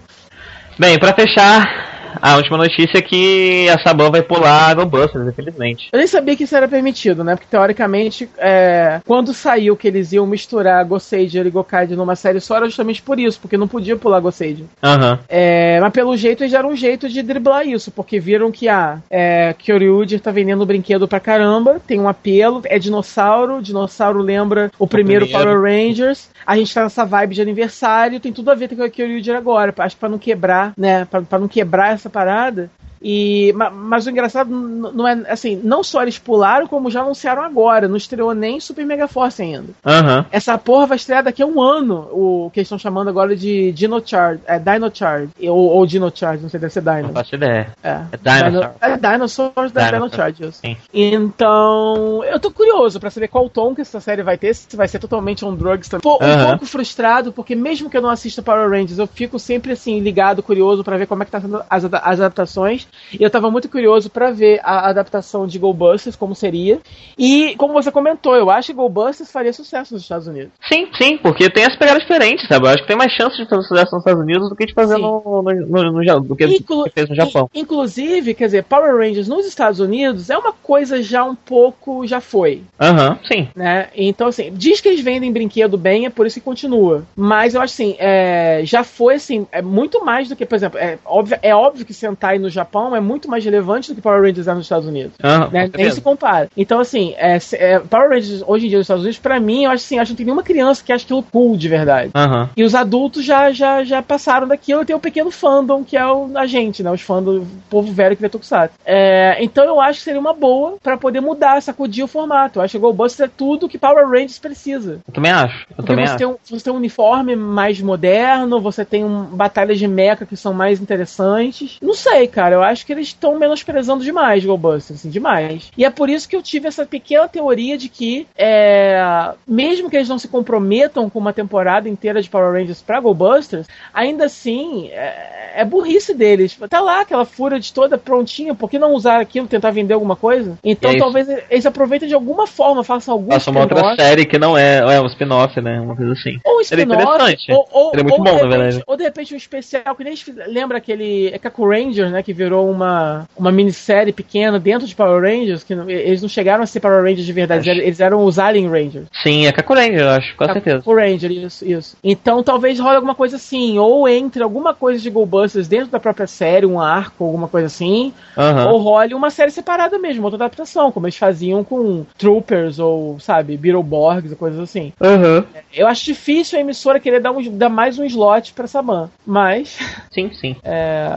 Bem, 0.77 0.99
pra 0.99 1.15
fechar, 1.15 1.94
a 2.21 2.37
última 2.37 2.57
notícia 2.57 2.99
é 2.99 3.03
que 3.03 3.69
a 3.69 3.79
Saban 3.79 4.11
vai 4.11 4.23
pular 4.23 4.71
a 4.71 4.75
GoBusters, 4.75 5.27
infelizmente. 5.27 5.89
Eu 5.93 5.99
nem 5.99 6.07
sabia 6.07 6.37
que 6.37 6.45
isso 6.45 6.57
era 6.57 6.69
permitido, 6.69 7.25
né? 7.25 7.35
Porque 7.35 7.49
teoricamente, 7.51 8.29
é, 8.39 9.01
quando 9.07 9.33
saiu 9.35 9.77
que 9.77 9.89
eles 9.89 10.13
iam 10.13 10.27
misturar 10.27 10.85
Goseiger 10.85 11.47
e 11.47 11.51
Gokaiger 11.51 11.97
numa 11.97 12.17
série 12.17 12.41
só, 12.41 12.57
era 12.57 12.67
justamente 12.67 13.03
por 13.03 13.19
isso, 13.19 13.41
porque 13.41 13.57
não 13.57 13.69
podia 13.69 13.97
pular 13.97 14.21
Goseiger. 14.21 14.67
Aham. 14.83 15.19
É, 15.29 15.79
mas 15.81 15.93
pelo 15.93 16.17
jeito 16.17 16.43
eles 16.43 16.53
deram 16.53 16.71
um 16.71 16.77
jeito 16.77 17.09
de 17.09 17.23
driblar 17.23 17.67
isso, 17.67 17.91
porque 17.91 18.19
viram 18.21 18.51
que 18.51 18.69
ah, 18.69 18.99
é, 19.11 19.55
Kyoryuger 19.55 20.21
tá 20.21 20.31
vendendo 20.31 20.67
brinquedo 20.67 21.09
pra 21.09 21.21
caramba, 21.21 21.81
tem 21.87 22.01
um 22.01 22.09
apelo, 22.09 22.63
é 22.65 22.79
dinossauro, 22.79 23.63
dinossauro 23.63 24.21
lembra 24.21 24.71
o 24.79 24.87
primeiro, 24.87 25.27
primeiro. 25.27 25.51
Power 25.51 25.63
Rangers, 25.63 26.29
a 26.47 26.57
gente 26.57 26.73
tá 26.73 26.85
nessa 26.85 27.05
vibe 27.05 27.35
de 27.35 27.43
aniversário, 27.43 28.21
tem 28.21 28.33
tudo 28.33 28.51
a 28.51 28.55
ver 28.55 28.69
com 28.69 28.83
o 28.83 28.91
Kyoryuger 28.91 29.37
agora, 29.37 29.75
acho 29.79 29.97
que 29.97 30.01
pra 30.01 30.09
não 30.09 30.19
quebrar, 30.19 30.73
né, 30.77 31.05
pra, 31.05 31.23
pra 31.23 31.39
não 31.39 31.49
quebrar 31.49 31.93
essa 31.93 32.04
parada. 32.11 32.71
E, 33.07 33.53
ma- 33.53 33.69
mas 33.69 34.07
o 34.07 34.11
engraçado 34.11 34.49
não 34.51 35.07
é 35.07 35.13
assim, 35.29 35.61
não 35.63 35.85
só 35.85 36.01
eles 36.03 36.19
pularam, 36.19 36.67
como 36.67 36.91
já 36.91 37.03
anunciaram 37.03 37.43
agora, 37.43 37.87
não 37.87 37.99
estreou 37.99 38.33
nem 38.35 38.59
Super 38.59 38.87
Mega 38.87 39.07
Force 39.07 39.43
ainda. 39.43 39.75
Aham. 39.85 40.25
Essa 40.33 40.57
porra 40.57 40.87
vai 40.87 40.97
estrear 40.97 41.23
daqui 41.23 41.43
a 41.43 41.47
um 41.47 41.61
ano, 41.61 42.09
o 42.13 42.51
que 42.51 42.61
eles 42.61 42.67
estão 42.67 42.79
chamando 42.79 43.09
agora 43.09 43.37
de 43.37 43.73
Dino 43.73 44.03
Charge, 44.05 44.41
é 44.47 44.59
Dino 44.59 44.91
Charge, 44.93 45.29
ou, 45.43 45.55
ou 45.71 45.85
Dino 45.87 46.11
Charge, 46.15 46.43
não 46.43 46.49
sei, 46.49 46.59
deve 46.59 46.73
ser 46.73 46.83
Não 46.83 46.95
Dino. 46.97 47.13
faço 47.13 47.35
ideia. 47.35 47.69
É, 47.83 48.01
É 48.11 48.17
Dinosaur. 48.17 48.51
Dino, 48.51 48.71
é 48.81 48.97
Dinosaurs 48.97 49.73
da 49.73 49.81
Dino 49.83 49.93
Dinosaur. 49.99 50.17
Charge. 50.17 50.53
Sim. 50.53 50.77
Então, 50.95 52.23
eu 52.25 52.41
tô 52.41 52.51
curioso 52.51 52.99
pra 52.99 53.11
saber 53.11 53.29
qual 53.29 53.51
tom 53.51 53.75
que 53.75 53.81
essa 53.83 54.01
série 54.01 54.23
vai 54.23 54.39
ter, 54.39 54.55
se 54.55 54.77
vai 54.77 54.89
ser 54.89 54.99
totalmente 54.99 55.45
on 55.45 55.55
drugs 55.55 55.89
também. 55.89 56.03
Tô 56.03 56.19
um 56.25 56.27
Aham. 56.27 56.49
pouco 56.51 56.67
frustrado, 56.67 57.33
porque 57.33 57.55
mesmo 57.55 57.91
que 57.91 57.97
eu 57.97 58.03
não 58.03 58.09
assista 58.11 58.43
Power 58.43 58.71
Rangers, 58.71 58.99
eu 58.99 59.07
fico 59.07 59.39
sempre 59.39 59.73
assim, 59.73 60.01
ligado, 60.01 60.43
curioso 60.43 60.83
pra 60.83 60.97
ver 60.97 61.07
como 61.07 61.23
é 61.23 61.27
que 61.27 61.33
tá 61.33 61.41
sendo 61.41 61.63
as, 61.69 61.85
as 61.85 62.21
adaptações. 62.21 62.87
E 63.19 63.23
eu 63.23 63.31
tava 63.31 63.51
muito 63.51 63.69
curioso 63.69 64.11
pra 64.11 64.31
ver 64.31 64.61
a 64.63 64.89
adaptação 64.89 65.47
de 65.47 65.59
Go 65.59 65.73
Busters, 65.73 66.17
como 66.17 66.35
seria. 66.35 66.81
E, 67.19 67.55
como 67.57 67.73
você 67.73 67.91
comentou, 67.91 68.35
eu 68.35 68.51
acho 68.51 68.69
que 68.69 68.73
Go 68.75 68.89
Busters 68.89 69.31
faria 69.31 69.53
sucesso 69.53 69.95
nos 69.95 70.03
Estados 70.03 70.27
Unidos. 70.27 70.51
Sim, 70.69 70.89
sim, 71.01 71.17
porque 71.19 71.49
tem 71.51 71.65
as 71.65 71.77
pegadas 71.77 72.03
diferentes, 72.03 72.47
sabe? 72.49 72.67
Eu 72.67 72.71
acho 72.71 72.83
que 72.83 72.89
tem 72.89 72.97
mais 72.97 73.13
chance 73.13 73.37
de 73.37 73.49
fazer 73.49 73.63
sucesso 73.63 73.93
nos 73.95 74.01
Estados 74.03 74.23
Unidos 74.23 74.49
do 74.49 74.57
que 74.57 74.67
de 74.67 74.75
fazer 74.75 74.99
no, 74.99 75.23
no, 75.43 75.43
no, 75.43 75.93
no, 76.03 76.21
do 76.21 76.37
que, 76.37 76.45
Inclu- 76.47 76.85
que 76.85 76.91
fez 76.91 77.09
no 77.09 77.15
Japão. 77.15 77.49
in- 77.55 77.61
Inclusive, 77.61 78.35
quer 78.35 78.47
dizer, 78.47 78.65
Power 78.65 78.97
Rangers 78.97 79.29
nos 79.29 79.47
Estados 79.47 79.81
Unidos 79.81 80.31
é 80.31 80.37
uma 80.39 80.53
coisa 80.53 81.03
já 81.03 81.25
um 81.25 81.35
pouco. 81.35 82.07
já 82.07 82.21
foi. 82.21 82.63
Aham, 82.81 83.19
sim. 83.31 83.49
Né? 83.55 83.89
Então, 83.95 84.29
assim, 84.29 84.51
diz 84.53 84.81
que 84.81 84.89
eles 84.89 85.01
vendem 85.01 85.33
brinquedo 85.33 85.77
bem, 85.77 86.07
é 86.07 86.11
por 86.11 86.27
isso 86.27 86.35
que 86.41 86.45
continua. 86.45 87.05
Mas 87.17 87.55
eu 87.55 87.61
acho 87.63 87.73
assim, 87.75 87.97
é, 87.99 88.61
já 88.65 88.83
foi 88.85 89.15
assim, 89.15 89.47
é 89.53 89.63
muito 89.63 90.05
mais 90.05 90.29
do 90.29 90.37
que, 90.37 90.45
por 90.47 90.55
exemplo, 90.57 90.79
é 90.79 90.99
óbvio, 91.05 91.39
é 91.43 91.55
óbvio 91.55 91.85
que 91.87 91.95
Sentai 91.95 92.39
no 92.39 92.49
Japão 92.51 92.74
Japão 92.75 92.97
é 92.97 93.01
muito 93.01 93.31
mais 93.31 93.45
relevante 93.45 93.91
do 93.91 93.95
que 93.95 94.03
Power 94.03 94.21
Rangers 94.21 94.49
é 94.49 94.55
nos 94.55 94.65
Estados 94.65 94.89
Unidos. 94.89 95.13
Né? 95.53 95.71
Nem 95.77 95.91
se 95.91 96.01
compara. 96.01 96.49
Então, 96.57 96.81
assim, 96.81 97.15
é, 97.17 97.39
é, 97.53 97.79
Power 97.79 98.11
Rangers 98.11 98.43
hoje 98.47 98.67
em 98.67 98.69
dia 98.69 98.79
nos 98.79 98.85
Estados 98.85 99.05
Unidos, 99.05 99.19
pra 99.21 99.39
mim, 99.39 99.65
eu 99.65 99.71
acho 99.71 99.85
assim, 99.85 99.99
acho 99.99 100.09
que 100.09 100.13
não 100.13 100.17
tem 100.17 100.27
nenhuma 100.27 100.43
criança 100.43 100.83
que 100.85 100.93
acha 100.93 101.05
aquilo 101.05 101.23
cool 101.23 101.57
de 101.57 101.69
verdade. 101.69 102.11
Aham. 102.15 102.51
E 102.57 102.65
os 102.65 102.75
adultos 102.75 103.25
já, 103.25 103.53
já, 103.53 103.85
já 103.85 104.03
passaram 104.03 104.49
daquilo 104.49 104.83
e 104.83 104.85
tem 104.85 104.97
o 104.97 105.01
pequeno 105.01 105.31
fandom, 105.31 105.85
que 105.85 105.97
é 105.97 106.07
o, 106.07 106.31
a 106.35 106.47
gente, 106.47 106.83
né? 106.83 106.91
Os 106.91 107.01
fãs 107.01 107.25
do 107.25 107.47
povo 107.71 107.93
velho 107.93 108.17
que 108.17 108.23
vê 108.23 108.29
Tokusatsu. 108.29 108.75
É, 108.85 109.37
então 109.41 109.65
eu 109.65 109.81
acho 109.81 110.01
que 110.01 110.05
seria 110.05 110.21
uma 110.21 110.33
boa 110.33 110.77
pra 110.83 110.97
poder 110.97 111.21
mudar, 111.21 111.63
sacudir 111.63 112.05
o 112.05 112.09
formato. 112.09 112.59
Eu 112.59 112.65
acho 112.65 112.73
que 112.73 112.79
Goldbusters 112.79 113.31
é 113.31 113.33
tudo 113.37 113.69
que 113.69 113.79
Power 113.79 114.09
Rangers 114.09 114.39
precisa. 114.39 115.01
Eu 115.07 115.15
também 115.15 115.31
acho. 115.31 115.67
Eu 115.71 115.77
Porque 115.77 115.93
também 115.93 116.07
você 116.07 116.11
acho. 116.11 116.19
tem, 116.19 116.27
um, 116.27 116.37
você 116.45 116.65
tem 116.65 116.73
um 116.73 116.77
uniforme 116.77 117.37
mais 117.37 117.81
moderno, 117.81 118.61
você 118.61 118.85
tem 118.85 119.05
um, 119.05 119.25
batalhas 119.25 119.79
de 119.79 119.87
mecha 119.87 120.27
que 120.27 120.37
são 120.37 120.53
mais 120.53 120.81
interessantes. 120.81 121.79
Não 121.81 121.95
sei, 121.95 122.27
cara. 122.27 122.57
Eu 122.57 122.64
acho 122.65 122.85
que 122.85 122.93
eles 122.93 123.09
estão 123.09 123.39
menosprezando 123.39 124.05
demais 124.05 124.45
Goldbusters, 124.45 125.01
assim, 125.01 125.11
demais. 125.11 125.71
E 125.77 125.85
é 125.85 125.91
por 125.91 126.09
isso 126.09 126.29
que 126.29 126.37
eu 126.37 126.43
tive 126.43 126.69
essa 126.69 126.85
pequena 126.87 127.29
teoria 127.29 127.77
de 127.77 127.89
que, 127.89 128.27
é, 128.37 129.33
mesmo 129.47 129.91
que 129.91 129.97
eles 129.97 130.09
não 130.09 130.19
se 130.19 130.29
comprometam 130.29 131.09
com 131.09 131.19
uma 131.19 131.33
temporada 131.33 131.89
inteira 131.89 132.21
de 132.21 132.29
Power 132.29 132.53
Rangers 132.53 132.83
pra 132.83 133.01
Goldbusters, 133.01 133.67
ainda 133.93 134.25
assim 134.25 134.89
é, 134.89 135.53
é 135.57 135.65
burrice 135.65 136.15
deles. 136.15 136.57
Tá 136.69 136.81
lá 136.81 137.01
aquela 137.01 137.25
fúria 137.25 137.59
de 137.61 137.73
toda 137.73 137.99
prontinha, 137.99 138.55
por 138.55 138.71
que 138.71 138.79
não 138.79 138.93
usar 138.93 139.21
aquilo, 139.21 139.47
tentar 139.47 139.71
vender 139.71 139.95
alguma 139.95 140.17
coisa? 140.17 140.59
Então 140.63 140.91
É 140.91 140.99
talvez 140.99 141.29
eles 141.51 141.67
aproveitem 141.67 142.09
de 142.09 142.15
alguma 142.15 142.47
forma, 142.47 142.83
façam 142.83 143.15
algum 143.15 143.31
Faça 143.31 143.51
uma 143.51 143.61
outra 143.61 143.97
série 143.97 144.25
que 144.25 144.39
não 144.39 144.57
é, 144.57 144.79
é 144.79 145.01
um 145.01 145.07
spin-off, 145.07 145.61
né? 145.61 145.81
Uma 145.81 145.97
coisa 145.97 146.13
assim. 146.13 146.39
Ou 146.45 146.59
um 146.59 146.61
spin-off, 146.61 147.37
ou, 147.51 147.69
ou, 147.71 147.93
ou 147.97 148.05
bom, 148.05 148.17
de 148.17 148.23
na 148.23 148.31
repente, 148.31 148.49
verdade. 148.49 148.83
Ou 148.87 148.97
de 148.97 149.05
repente 149.05 149.35
um 149.35 149.37
especial, 149.37 149.95
que 149.95 150.05
nem 150.05 150.15
lembra 150.47 150.79
aquele 150.79 151.29
é 151.29 151.39
Kaku 151.39 151.69
Rangers, 151.69 152.11
né, 152.11 152.23
que 152.23 152.33
virou 152.33 152.54
uma, 152.55 153.27
uma 153.37 153.51
minissérie 153.53 154.13
pequena 154.13 154.59
dentro 154.59 154.87
de 154.87 154.95
Power 154.95 155.23
Rangers, 155.23 155.63
que 155.65 155.75
não- 155.75 155.89
eles 155.89 156.23
não 156.23 156.29
chegaram 156.29 156.63
a 156.63 156.67
ser 156.67 156.81
Power 156.81 157.03
Rangers 157.03 157.25
de 157.27 157.33
verdade, 157.33 157.71
Acho. 157.71 157.81
eles 157.81 158.01
eram 158.01 158.25
os 158.25 158.39
Alien 158.39 158.69
Rangers. 158.69 159.07
Sim, 159.23 159.47
é 159.47 159.53
Kakuren, 159.53 159.93
eu 159.95 160.09
acho, 160.11 160.37
com 160.37 160.45
certeza. 160.47 160.79
Kaku 160.79 160.95
Ranger, 160.95 161.31
isso, 161.33 161.65
isso. 161.65 161.97
Então 162.03 162.43
talvez 162.43 162.79
role 162.79 162.97
alguma 162.97 163.15
coisa 163.15 163.37
assim, 163.37 163.79
ou 163.79 164.09
entre 164.09 164.43
alguma 164.43 164.75
coisa 164.75 165.01
de 165.03 165.11
Goldbusters 165.11 165.69
dentro 165.69 165.89
da 165.89 166.01
própria 166.01 166.27
série, 166.27 166.67
um 166.67 166.81
arco, 166.81 167.25
alguma 167.25 167.49
coisa 167.49 167.67
assim, 167.67 168.13
Aham. 168.37 168.71
ou 168.71 168.79
role 168.79 169.15
uma 169.15 169.31
série 169.31 169.51
separada 169.51 169.99
mesmo, 169.99 170.25
outra 170.25 170.37
adaptação, 170.45 170.91
como 170.93 171.07
eles 171.07 171.17
faziam 171.17 171.63
com 171.65 172.05
Troopers 172.19 172.79
ou, 172.79 173.19
sabe, 173.21 173.57
Beetleborgs 173.57 174.33
e 174.33 174.37
coisas 174.37 174.61
assim. 174.61 174.93
Aham. 175.01 175.45
Eu 175.73 175.87
acho 175.87 176.05
difícil 176.05 176.59
a 176.59 176.61
emissora 176.61 177.01
querer 177.01 177.21
dar, 177.21 177.33
um, 177.33 177.57
dar 177.57 177.69
mais 177.69 177.99
um 177.99 178.05
slot 178.05 178.53
pra 178.53 178.67
Saban. 178.67 179.11
Mas, 179.27 179.79
Sim, 180.13 180.31
sim. 180.33 180.55
é, 180.63 181.09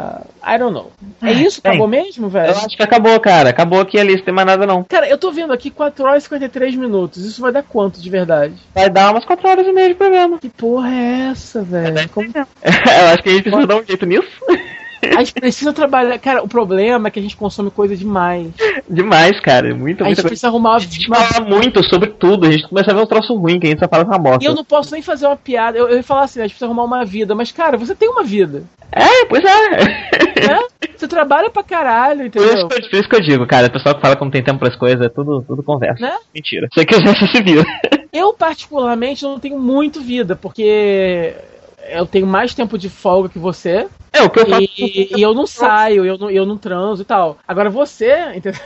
I 0.46 0.58
don't 0.58 0.74
know. 0.74 0.92
É 1.30 1.34
isso? 1.34 1.62
bem, 1.62 1.72
Acabou 1.72 1.88
mesmo, 1.88 2.30
velho? 2.30 2.52
Eu 2.52 2.58
acho 2.58 2.76
que 2.78 2.84
acabou, 2.84 3.20
cara. 3.20 3.50
Acabou 3.50 3.80
aqui 3.82 4.00
a 4.00 4.04
lista, 4.04 4.26
tem 4.26 4.34
mais 4.34 4.48
nada 4.48 4.66
não. 4.66 4.84
Cara, 4.84 5.08
eu 5.08 5.18
tô 5.18 5.32
vendo 5.32 5.54
aqui 5.54 5.70
4 5.70 6.06
horas 6.06 6.24
e 6.24 6.26
53 6.26 6.76
minutos. 6.76 7.24
Isso 7.26 7.42
vai 7.42 7.52
dar 7.52 7.64
quanto 7.64 8.02
de 8.02 8.10
verdade? 8.10 8.54
Vai 8.74 8.90
dar 8.90 9.12
umas 9.12 9.26
4 9.26 9.48
horas 9.48 9.68
e 9.68 9.72
meia 9.72 9.90
de 9.90 9.96
programa. 9.96 10.40
Que 10.40 10.50
porra 10.50 10.90
é 10.90 11.30
essa, 11.32 11.62
velho? 11.62 12.10
Como- 12.10 12.28
eu 12.36 13.08
acho 13.14 13.24
que 13.24 13.30
a 13.30 13.34
gente 13.34 13.44
precisa 13.44 13.68
dar 13.68 13.76
um 13.78 13.86
jeito 13.86 14.06
nisso. 14.06 14.28
A 15.02 15.20
gente 15.20 15.34
precisa 15.34 15.72
trabalhar. 15.74 16.18
Cara, 16.20 16.44
o 16.44 16.48
problema 16.48 17.08
é 17.08 17.12
que 17.12 17.20
a 17.20 17.22
gente 17.22 17.36
consome 17.38 17.70
coisa 17.72 17.96
demais. 17.96 18.50
Demais, 18.90 19.40
cara. 19.42 19.74
Muita, 19.76 20.04
A 20.04 20.08
gente 20.08 20.18
coisa. 20.18 20.28
precisa 20.30 20.48
arrumar 20.48 20.76
A 20.76 20.80
gente 20.80 21.08
uma. 21.08 21.16
fala 21.18 21.46
muito 21.46 21.84
sobre 21.88 22.10
tudo, 22.10 22.48
a 22.48 22.52
gente 22.52 22.68
começa 22.68 22.92
a 22.92 22.94
ver 22.94 23.02
um 23.02 23.06
troço 23.06 23.36
ruim, 23.36 23.60
que 23.60 23.68
a 23.68 23.70
gente 23.70 23.80
só 23.80 23.88
fala 23.88 24.06
com 24.06 24.14
a 24.14 24.18
bosta. 24.18 24.44
E 24.44 24.48
eu 24.48 24.56
não 24.56 24.64
posso 24.64 24.92
nem 24.94 25.02
fazer 25.02 25.28
uma 25.28 25.36
piada. 25.38 25.78
Eu, 25.78 25.88
eu 25.90 25.98
ia 25.98 26.04
falar 26.04 26.24
assim, 26.24 26.40
a 26.40 26.44
gente 26.44 26.52
precisa 26.52 26.66
arrumar 26.66 26.84
uma 26.84 27.06
vida. 27.06 27.36
Mas, 27.36 27.52
cara, 27.52 27.78
você 27.78 27.94
tem 27.96 28.10
uma 28.10 28.24
vida. 28.24 28.64
É, 28.92 29.26
pois 29.26 29.44
é. 29.44 29.70
Né? 30.48 30.60
Você 30.96 31.08
trabalha 31.08 31.50
pra 31.50 31.62
caralho, 31.64 32.30
Por 32.32 32.40
isso, 32.42 32.48
entendeu? 32.48 32.68
que 32.70 32.76
eu, 32.76 32.90
por 32.90 33.00
isso 33.00 33.10
que 33.10 33.16
eu 33.16 33.22
digo, 33.22 33.46
cara, 33.48 33.68
o 33.68 33.72
pessoal 33.72 33.96
que 33.96 34.02
fala 34.02 34.16
que 34.16 34.24
não 34.24 34.32
tem 34.32 34.44
tempo 34.44 34.60
pras 34.60 34.76
coisas, 34.76 35.02
é 35.06 35.10
tudo, 35.10 35.44
tudo 35.48 35.62
conversa. 35.62 36.02
Né? 36.02 36.16
Mentira. 36.34 36.68
Você 36.72 36.86
quiser, 36.86 37.04
você 37.06 37.28
se 37.28 37.44
vira. 37.44 37.64
Eu, 38.14 38.34
particularmente, 38.34 39.24
não 39.24 39.40
tenho 39.40 39.60
muito 39.60 40.02
vida, 40.02 40.36
porque 40.36 41.36
eu 41.90 42.06
tenho 42.06 42.26
mais 42.26 42.54
tempo 42.56 42.78
de 42.78 42.90
folga 42.90 43.30
que 43.30 43.38
você. 43.40 43.88
É, 44.12 44.24
o 44.24 44.30
que 44.30 44.40
eu 44.40 44.48
faço. 44.48 44.68
E, 44.78 45.10
e 45.16 45.22
eu 45.22 45.34
não 45.34 45.46
saio, 45.46 46.06
eu 46.06 46.18
não, 46.18 46.30
eu 46.30 46.46
não 46.46 46.58
transo 46.58 47.02
e 47.02 47.06
tal. 47.06 47.38
Agora 47.48 47.70
você, 47.70 48.34
entendeu? 48.36 48.62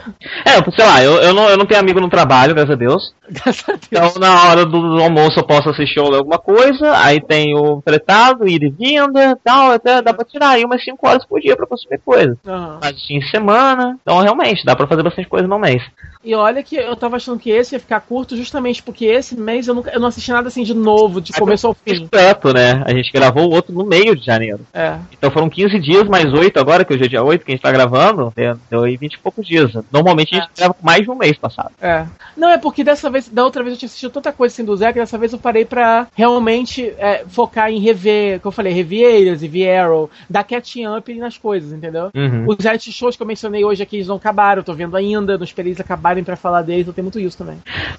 É, 0.45 0.71
sei 0.71 0.85
lá, 0.85 1.03
eu, 1.03 1.13
eu, 1.21 1.33
não, 1.33 1.49
eu 1.49 1.57
não 1.57 1.65
tenho 1.65 1.79
amigo 1.79 1.99
no 1.99 2.09
trabalho, 2.09 2.53
graças 2.53 2.71
a 2.71 2.75
Deus. 2.75 3.13
Graças 3.29 3.63
a 3.67 3.73
Deus. 3.73 3.87
Então, 3.91 4.13
na 4.19 4.49
hora 4.49 4.65
do, 4.65 4.95
do 4.95 5.01
almoço, 5.01 5.39
eu 5.39 5.43
posso 5.43 5.69
assistir 5.69 5.99
ou 5.99 6.09
ler 6.09 6.17
alguma 6.17 6.37
coisa. 6.37 6.97
Aí 6.97 7.21
tem 7.21 7.55
o 7.55 7.81
fretado, 7.81 8.47
ida 8.47 8.65
e 8.65 8.69
vinda 8.69 9.37
tal. 9.43 9.71
Até 9.71 10.01
dá 10.01 10.13
pra 10.13 10.25
tirar 10.25 10.49
aí 10.49 10.65
umas 10.65 10.83
5 10.83 11.07
horas 11.07 11.25
por 11.25 11.39
dia 11.39 11.55
pra 11.55 11.65
consumir 11.65 11.99
coisa. 11.99 12.37
Aham. 12.45 12.79
Mas 12.81 12.95
assim, 12.95 13.15
em 13.15 13.21
semana. 13.29 13.97
Então, 14.01 14.19
realmente, 14.19 14.65
dá 14.65 14.75
pra 14.75 14.87
fazer 14.87 15.03
bastante 15.03 15.29
coisa 15.29 15.47
no 15.47 15.59
mês. 15.59 15.81
E 16.23 16.35
olha 16.35 16.61
que 16.61 16.75
eu 16.75 16.95
tava 16.95 17.15
achando 17.15 17.39
que 17.39 17.49
esse 17.49 17.75
ia 17.75 17.79
ficar 17.79 17.99
curto 18.01 18.37
justamente 18.37 18.83
porque 18.83 19.05
esse 19.05 19.35
mês 19.35 19.67
eu, 19.67 19.73
nunca, 19.73 19.91
eu 19.91 19.99
não 19.99 20.07
assisti 20.07 20.31
nada 20.31 20.49
assim 20.49 20.63
de 20.63 20.73
novo, 20.73 21.19
de 21.19 21.33
começo 21.33 21.65
ao 21.65 21.73
fim. 21.73 22.01
Completo, 22.01 22.53
né? 22.53 22.83
A 22.85 22.93
gente 22.93 23.11
gravou 23.11 23.49
o 23.49 23.53
outro 23.53 23.73
no 23.73 23.85
meio 23.85 24.15
de 24.15 24.25
janeiro. 24.25 24.59
É. 24.73 24.97
Então 25.11 25.30
foram 25.31 25.49
15 25.49 25.79
dias 25.79 26.07
mais 26.07 26.31
8 26.31 26.59
agora, 26.59 26.85
que 26.85 26.93
hoje 26.93 27.05
é 27.05 27.07
dia 27.07 27.23
8, 27.23 27.43
que 27.45 27.51
a 27.51 27.55
gente 27.55 27.61
tá 27.61 27.71
gravando. 27.71 28.31
Deu, 28.35 28.57
deu 28.69 28.83
aí 28.83 28.97
20 28.97 29.13
e 29.13 29.19
poucos 29.19 29.45
dias. 29.47 29.71
Normalmente 29.91 30.35
a 30.35 30.39
gente 30.39 30.51
grava 30.55 30.73
com 30.73 30.85
mais 30.85 31.03
de 31.03 31.11
um 31.11 31.15
mês 31.15 31.37
passado. 31.37 31.71
É. 31.81 32.05
Não, 32.35 32.49
é 32.49 32.57
porque 32.57 32.83
dessa 32.83 33.09
vez, 33.09 33.27
da 33.27 33.43
outra 33.43 33.63
vez 33.63 33.73
eu 33.73 33.79
tinha 33.79 33.87
assistido 33.87 34.11
tanta 34.11 34.31
coisa 34.31 34.53
assim 34.53 34.65
do 34.65 34.75
Zé, 34.75 34.91
que 34.93 34.99
dessa 34.99 35.17
vez 35.17 35.33
eu 35.33 35.39
parei 35.39 35.65
pra 35.65 36.07
realmente 36.15 36.93
é, 36.97 37.23
focar 37.27 37.69
em 37.71 37.79
rever, 37.79 38.39
como 38.39 38.51
eu 38.51 38.55
falei, 38.55 38.73
rever 38.73 39.21
e 39.41 39.47
ver 39.47 39.75
Arrow, 39.77 40.09
dar 40.29 40.43
catching 40.43 40.87
up 40.87 41.13
nas 41.15 41.37
coisas, 41.37 41.71
entendeu? 41.71 42.09
Uhum. 42.15 42.45
Os 42.47 42.57
reality 42.63 42.91
shows 42.91 43.15
que 43.15 43.23
eu 43.23 43.27
mencionei 43.27 43.63
hoje 43.63 43.83
aqui, 43.83 43.97
eles 43.97 44.07
não 44.07 44.15
acabaram, 44.15 44.59
eu 44.59 44.65
tô 44.65 44.73
vendo 44.73 44.95
ainda, 44.95 45.37
não 45.37 45.43
esperei 45.43 45.71
eles 45.71 45.79
acabarem 45.79 46.23
pra 46.23 46.35
falar 46.35 46.61
deles, 46.61 46.87
eu 46.87 46.93
tenho 46.93 47.05
muito 47.05 47.19
isso 47.19 47.37
também. 47.37 47.57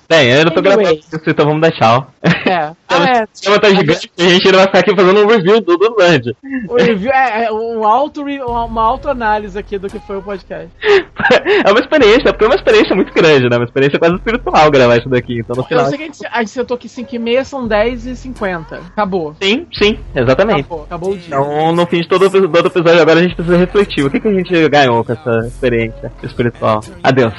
Bem, 0.08 0.28
eu 0.30 0.44
não 0.44 0.52
tô 0.52 0.60
Anyway. 0.60 0.76
gravando 0.76 1.00
isso, 1.00 1.30
então 1.30 1.46
vamos 1.46 1.60
dar 1.60 1.72
tchau. 1.72 2.10
É. 2.46 2.72
Ah, 2.92 3.20
é. 3.20 3.22
O 3.22 3.40
tema 3.40 3.58
tá 3.58 3.70
gigante 3.70 4.12
a 4.18 4.22
gente 4.22 4.46
ainda 4.46 4.58
vai 4.58 4.66
ficar 4.66 4.78
aqui 4.80 4.94
fazendo 4.94 5.24
um 5.24 5.26
review 5.26 5.62
do 5.62 5.78
do 5.78 5.96
Land. 5.98 6.36
O 6.68 6.76
review 6.76 7.10
é, 7.10 7.21
é 7.28 7.52
um 7.52 7.84
auto, 7.84 8.22
uma 8.22 8.82
autoanálise 8.82 9.58
aqui 9.58 9.78
do 9.78 9.88
que 9.88 9.98
foi 10.00 10.16
o 10.16 10.22
podcast. 10.22 10.68
é 11.64 11.70
uma 11.70 11.80
experiência, 11.80 12.32
porque 12.32 12.44
é 12.44 12.48
uma 12.48 12.56
experiência 12.56 12.94
muito 12.94 13.12
grande, 13.12 13.48
né? 13.48 13.56
Uma 13.56 13.64
experiência 13.64 13.98
quase 13.98 14.14
espiritual 14.16 14.70
gravar 14.70 14.96
isso 14.96 15.08
daqui. 15.08 15.40
Então 15.40 15.56
no 15.56 15.62
Eu 15.62 15.66
final. 15.66 15.86
sei 15.86 15.98
que 15.98 16.04
a 16.04 16.06
gente, 16.06 16.26
a 16.26 16.38
gente 16.40 16.50
sentou 16.50 16.74
aqui 16.76 16.88
5 16.88 17.14
e 17.14 17.18
meia, 17.18 17.44
são 17.44 17.66
10 17.66 18.06
e 18.06 18.16
50. 18.16 18.76
Acabou. 18.76 19.34
Sim, 19.40 19.66
sim, 19.72 19.98
exatamente. 20.14 20.60
Acabou, 20.60 20.84
acabou 20.84 21.12
o 21.12 21.16
dia. 21.16 21.26
Então, 21.28 21.72
no 21.72 21.86
fim 21.86 22.00
de 22.00 22.08
todo, 22.08 22.30
todo 22.30 22.66
episódio 22.66 23.00
agora 23.00 23.20
a 23.20 23.22
gente 23.22 23.34
precisa 23.34 23.56
refletir. 23.56 24.04
O 24.04 24.10
que, 24.10 24.20
que 24.20 24.28
a 24.28 24.32
gente 24.32 24.68
ganhou 24.68 25.04
com 25.04 25.12
essa 25.12 25.46
experiência 25.46 26.12
espiritual? 26.22 26.80
Adeus. 27.02 27.34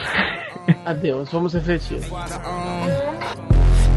Adeus, 0.85 1.29
vamos 1.31 1.53
refletir. 1.53 1.99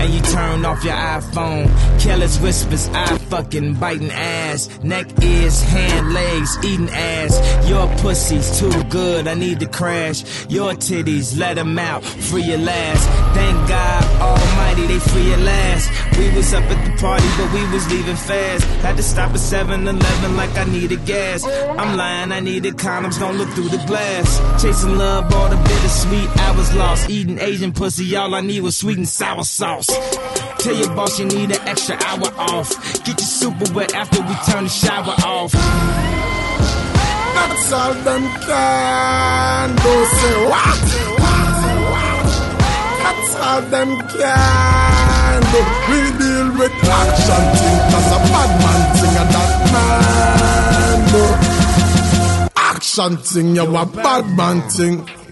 And 0.06 0.14
you 0.14 0.20
turn 0.20 0.64
off 0.64 0.84
your 0.84 0.94
iPhone. 0.94 1.66
Careless 2.00 2.40
whispers, 2.40 2.88
I 2.90 3.18
fucking 3.30 3.74
biting 3.74 4.12
ass. 4.12 4.68
Neck, 4.82 5.06
ears, 5.22 5.60
hand, 5.62 6.14
legs, 6.14 6.56
eating 6.64 6.88
ass. 6.90 7.68
Your 7.68 7.88
pussy's 7.98 8.58
too 8.58 8.84
good, 8.84 9.26
I 9.26 9.34
need 9.34 9.58
to 9.60 9.66
crash. 9.66 10.22
Your 10.48 10.74
titties, 10.74 11.36
let 11.36 11.58
'em 11.58 11.78
out, 11.78 12.04
free 12.04 12.42
your 12.42 12.58
last. 12.58 13.08
Thank 13.34 13.68
God 13.68 14.04
Almighty, 14.20 14.86
they 14.86 15.00
free 15.00 15.28
your 15.28 15.38
last. 15.38 15.90
We 16.16 16.30
was 16.30 16.54
up 16.54 16.62
at 16.64 16.80
the 16.86 16.92
party, 17.02 17.28
but 17.36 17.52
we 17.52 17.66
was 17.72 17.90
leaving 17.90 18.16
fast. 18.16 18.64
Had 18.82 18.96
to 18.96 19.02
stop 19.02 19.30
at 19.32 19.40
7-Eleven 19.40 20.36
like 20.36 20.56
I 20.56 20.64
needed 20.64 21.04
gas. 21.04 21.44
I'm 21.44 21.96
lying, 21.96 22.32
I 22.32 22.40
needed 22.40 22.76
condoms, 22.76 23.18
don't 23.18 23.36
look 23.36 23.50
through 23.50 23.70
the 23.70 23.82
glass. 23.86 24.40
Chasing 24.62 24.96
love, 24.96 25.32
all 25.34 25.48
the 25.48 25.56
bittersweet, 25.56 26.28
I 26.38 26.52
was 26.52 26.72
lost. 26.74 27.10
Eating 27.10 27.38
Asian 27.40 27.72
pussy, 27.72 28.14
all 28.16 28.34
I 28.34 28.40
need 28.40 28.62
was 28.62 28.76
sweet 28.76 28.98
and 28.98 29.08
sour 29.08 29.42
sauce. 29.44 29.90
Tell 30.58 30.74
your 30.74 30.94
boss 30.96 31.18
you 31.18 31.26
need 31.26 31.50
an 31.50 31.60
extra 31.68 31.96
hour 32.04 32.32
off. 32.36 32.70
Get 33.04 33.18
your 33.20 33.30
super 33.40 33.72
wet 33.74 33.94
after 33.94 34.20
we 34.20 34.34
turn 34.50 34.64
the 34.64 34.70
shower 34.70 35.14
off. 35.24 35.52
That's 37.36 37.72
all 37.72 37.94
them 37.94 38.24
can 38.46 39.68
do. 39.76 39.94
Say 40.16 40.36
what? 40.50 40.80
That's 43.02 43.34
all 43.36 43.62
them 43.62 43.90
can 43.96 45.40
do. 45.52 45.60
We 45.88 45.98
deal 46.18 46.48
with 46.58 46.74
action 46.82 47.44
thing, 47.58 47.78
cause 47.90 48.10
a 48.10 48.18
bad 48.32 48.50
man 48.64 48.82
thing 48.96 49.14
and 49.22 49.30
that 49.36 49.52
man 49.74 50.98
do. 51.12 51.24
Action 52.56 53.16
thing, 53.18 53.48
you 53.54 53.76
a 53.76 53.86
bad 53.86 54.24
man 54.36 54.58
thing. 54.70 55.25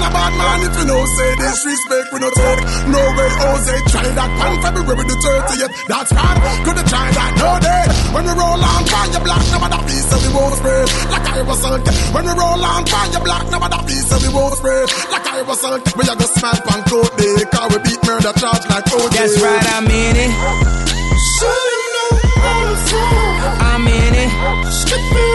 And 0.00 0.08
a 0.08 0.16
bad 0.16 0.32
man 0.32 0.64
if 0.64 0.72
you 0.80 0.86
know 0.88 1.04
say 1.04 1.30
disrespect 1.36 2.08
we 2.08 2.24
no 2.24 2.32
take 2.32 2.60
No 2.88 3.02
way. 3.20 3.30
Jose 3.36 3.76
try 3.92 4.08
that 4.16 4.30
on 4.32 4.56
February 4.64 5.04
the 5.04 5.16
30th 5.20 5.72
That's 5.92 6.08
bad, 6.16 6.36
coulda 6.64 6.84
tried 6.88 7.12
that. 7.20 7.32
No 7.36 7.50
day 7.60 7.84
When 8.16 8.24
we 8.24 8.32
roll 8.32 8.56
on 8.64 8.82
fire 8.88 9.20
black 9.20 9.44
number 9.52 9.68
that 9.68 9.84
piece 9.84 10.08
and 10.08 10.20
we 10.24 10.30
won't 10.32 10.56
spray 10.56 10.80
Like 11.12 11.26
I 11.28 11.44
was 11.44 11.60
sunk 11.60 11.84
When 12.16 12.24
we 12.24 12.32
roll 12.32 12.64
on 12.64 12.82
fire 12.88 13.20
black 13.20 13.44
number 13.52 13.68
that 13.68 13.84
piece 13.84 14.08
and 14.08 14.22
we 14.24 14.30
won't 14.32 14.56
spray 14.56 14.82
Like 15.12 15.26
I 15.28 15.44
was 15.44 15.60
sunk 15.60 15.84
We 15.92 16.02
a 16.08 16.14
go 16.16 16.26
smell 16.32 16.56
pan 16.64 16.80
coat 16.88 17.12
day 17.20 17.36
Cause 17.52 17.68
we 17.68 17.78
beat 17.84 18.00
murder 18.00 18.32
charge 18.40 18.64
like 18.72 18.88
OJ 18.88 19.12
That's 19.12 19.36
right, 19.36 19.66
I'm 19.76 19.84
in 19.84 20.16
it. 20.16 20.32
So 20.32 21.44
you 21.44 21.84
know 21.92 22.12
how 22.40 22.60
to 22.64 22.76
fall 22.88 23.68
I'm 23.68 23.84
in 23.84 24.14
it. 24.16 24.32
Skip 24.80 25.04
me 25.12 25.29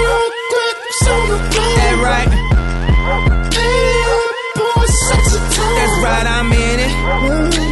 ride, 6.06 6.28
I'm 6.28 6.54
in 6.54 6.80
it. 6.80 7.65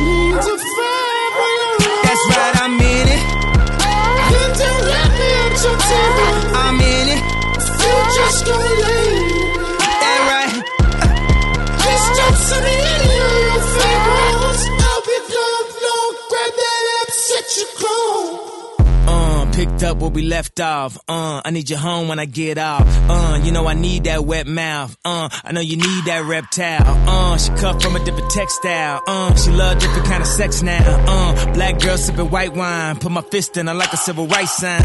Picked 19.73 19.83
up 19.83 19.97
where 19.97 20.09
we 20.09 20.21
left 20.21 20.59
off. 20.59 20.97
Uh, 21.07 21.41
I 21.43 21.51
need 21.51 21.69
you 21.69 21.77
home 21.77 22.07
when 22.07 22.19
I 22.19 22.25
get 22.25 22.57
off. 22.57 22.83
Uh, 23.09 23.39
you 23.43 23.51
know 23.51 23.67
I 23.67 23.73
need 23.73 24.05
that 24.05 24.25
wet 24.25 24.47
mouth. 24.47 24.95
Uh, 25.03 25.29
I 25.43 25.51
know 25.51 25.61
you 25.61 25.77
need 25.77 26.05
that 26.05 26.23
reptile. 26.25 27.09
Uh, 27.09 27.37
she 27.37 27.49
cut 27.53 27.81
from 27.81 27.95
a 27.95 28.03
different 28.03 28.29
textile. 28.29 29.01
Uh, 29.07 29.33
she 29.35 29.51
love 29.51 29.79
different 29.79 30.05
kind 30.05 30.21
of 30.21 30.27
sex 30.27 30.61
now. 30.61 30.83
Uh, 31.07 31.53
black 31.53 31.79
girl 31.79 31.97
sipping 31.97 32.29
white 32.29 32.53
wine. 32.53 32.99
Put 32.99 33.11
my 33.11 33.21
fist 33.21 33.57
in 33.57 33.67
her 33.67 33.73
like 33.73 33.91
a 33.93 33.97
civil 33.97 34.27
rights 34.27 34.57
sign. 34.57 34.81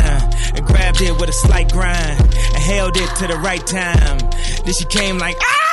And 0.55 0.65
grabbed 0.67 1.00
it 1.00 1.12
with 1.12 1.28
a 1.28 1.33
slight 1.33 1.73
grind. 1.73 2.20
And 2.20 2.62
held 2.62 2.97
it 2.97 3.17
to 3.17 3.26
the 3.26 3.36
right 3.36 3.65
time. 3.67 4.18
Then 4.65 4.75
she 4.75 4.84
came 4.86 5.18
like, 5.18 5.36
ah! 5.41 5.68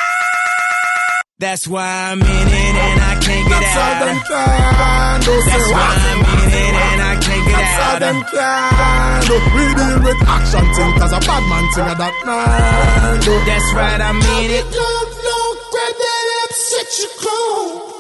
That's 1.38 1.68
why 1.68 2.12
I'm 2.12 2.22
in 2.22 2.26
it 2.26 2.32
and 2.32 3.02
I 3.02 3.20
can't 3.22 3.50
get 3.50 3.64
out. 3.76 4.06
them 4.06 4.20
can 4.24 5.20
do. 5.20 5.42
That's 5.46 5.70
why? 5.70 5.96
I'm 6.00 6.48
in 6.48 6.76
it 6.76 6.95
and 7.76 7.84
I 7.84 7.84
can't 7.84 7.84
get 7.84 7.84
That's 7.84 7.84
how 7.84 7.94
out. 7.96 8.00
them 8.00 8.18
can 8.32 9.28
do. 9.28 9.36
We 9.56 9.64
deal 9.76 10.00
with 10.06 10.20
action 10.28 10.66
thing, 10.76 10.92
cause 11.00 11.14
a 11.14 11.20
bad 11.28 11.44
man 11.50 11.66
thing 11.74 11.88
of 11.92 11.98
that 11.98 12.16
man 12.26 13.20
do. 13.22 13.34
That's 13.46 13.70
right, 13.74 14.02
I'm 14.02 14.20
in 14.22 14.52
it. 14.52 14.66
Love, 14.66 15.12
love, 15.28 15.58
grab 15.72 15.96
that 16.04 16.26
up, 16.42 16.52
set 16.52 16.90
your 17.00 17.14
clothes. 17.22 17.94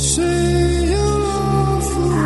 Say 0.00 0.90
you 0.92 1.06
love 1.24 1.88
me. 1.98 2.22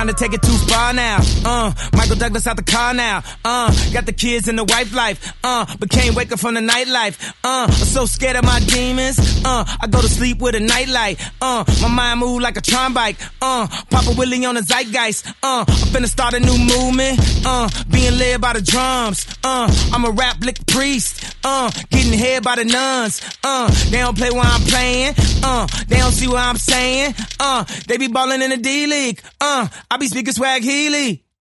To 0.03 0.13
take 0.13 0.33
it 0.35 0.43
too 0.43 0.59
far 0.67 0.93
now. 0.93 1.19
Uh, 1.45 1.73
Michael 1.93 2.17
Douglas 2.17 2.49
out 2.49 2.57
the 2.57 2.65
car 2.65 2.93
now. 2.93 3.23
Uh, 3.45 3.73
got 3.93 4.05
the 4.05 4.13
kids 4.13 4.49
and 4.49 4.59
the 4.59 4.65
wife 4.65 4.93
life. 4.93 5.33
Uh, 5.45 5.65
but 5.79 5.91
can't 5.91 6.17
wake 6.17 6.33
up 6.33 6.41
from 6.41 6.55
the 6.55 6.61
nightlife. 6.61 7.23
Uh, 7.45 7.67
I'm 7.69 7.73
so 7.73 8.05
scared 8.07 8.35
of 8.35 8.45
my 8.45 8.59
demons. 8.67 9.17
Uh, 9.45 9.65
I 9.81 9.87
go 9.87 10.01
to 10.01 10.09
sleep 10.09 10.41
with 10.41 10.57
a 10.57 10.61
nightlight. 10.61 11.21
Uh, 11.41 11.65
my 11.81 11.87
mind 11.89 12.19
move 12.19 12.43
like 12.43 12.57
a 12.57 12.61
tron 12.61 12.93
bike. 12.93 13.17
Uh, 13.41 13.69
Papa 13.91 14.13
Willie 14.19 14.45
on 14.45 14.57
the 14.57 14.63
zeitgeist. 14.63 15.29
Uh, 15.41 15.65
I'm 15.69 15.89
finna 15.93 16.09
start 16.09 16.35
a 16.35 16.41
new 16.41 16.59
movement. 16.59 17.21
Uh, 17.47 17.69
being 17.89 18.19
led 18.19 18.41
by 18.41 18.55
the 18.55 18.61
drums. 18.61 19.25
Uh, 19.45 19.73
I'm 19.93 20.05
a 20.05 20.11
rap 20.11 20.41
lick 20.41 20.67
priest. 20.67 21.37
Uh, 21.45 21.71
getting 21.91 22.19
head 22.19 22.43
by 22.43 22.57
the 22.57 22.65
nuns. 22.65 23.23
Uh, 23.45 23.71
they 23.91 23.99
don't 23.99 24.17
play 24.19 24.31
where 24.33 24.43
I'm 24.43 24.63
playing. 24.63 25.15
Uh, 25.45 25.67
they 25.87 25.99
don't 25.99 26.13
see 26.13 26.27
what 26.27 26.39
I'm 26.39 26.57
saying. 26.57 27.15
Uh, 27.39 27.65
they 27.87 27.99
be 27.99 28.09
balling 28.09 28.43
in 28.43 28.51
the 28.51 28.57
D 28.57 28.87
League. 28.87 29.23
Uh, 29.41 29.69
I 29.93 29.99
be 29.99 30.09
speaking 30.09 30.33
swag 30.33 30.63
Healy. 30.63 31.23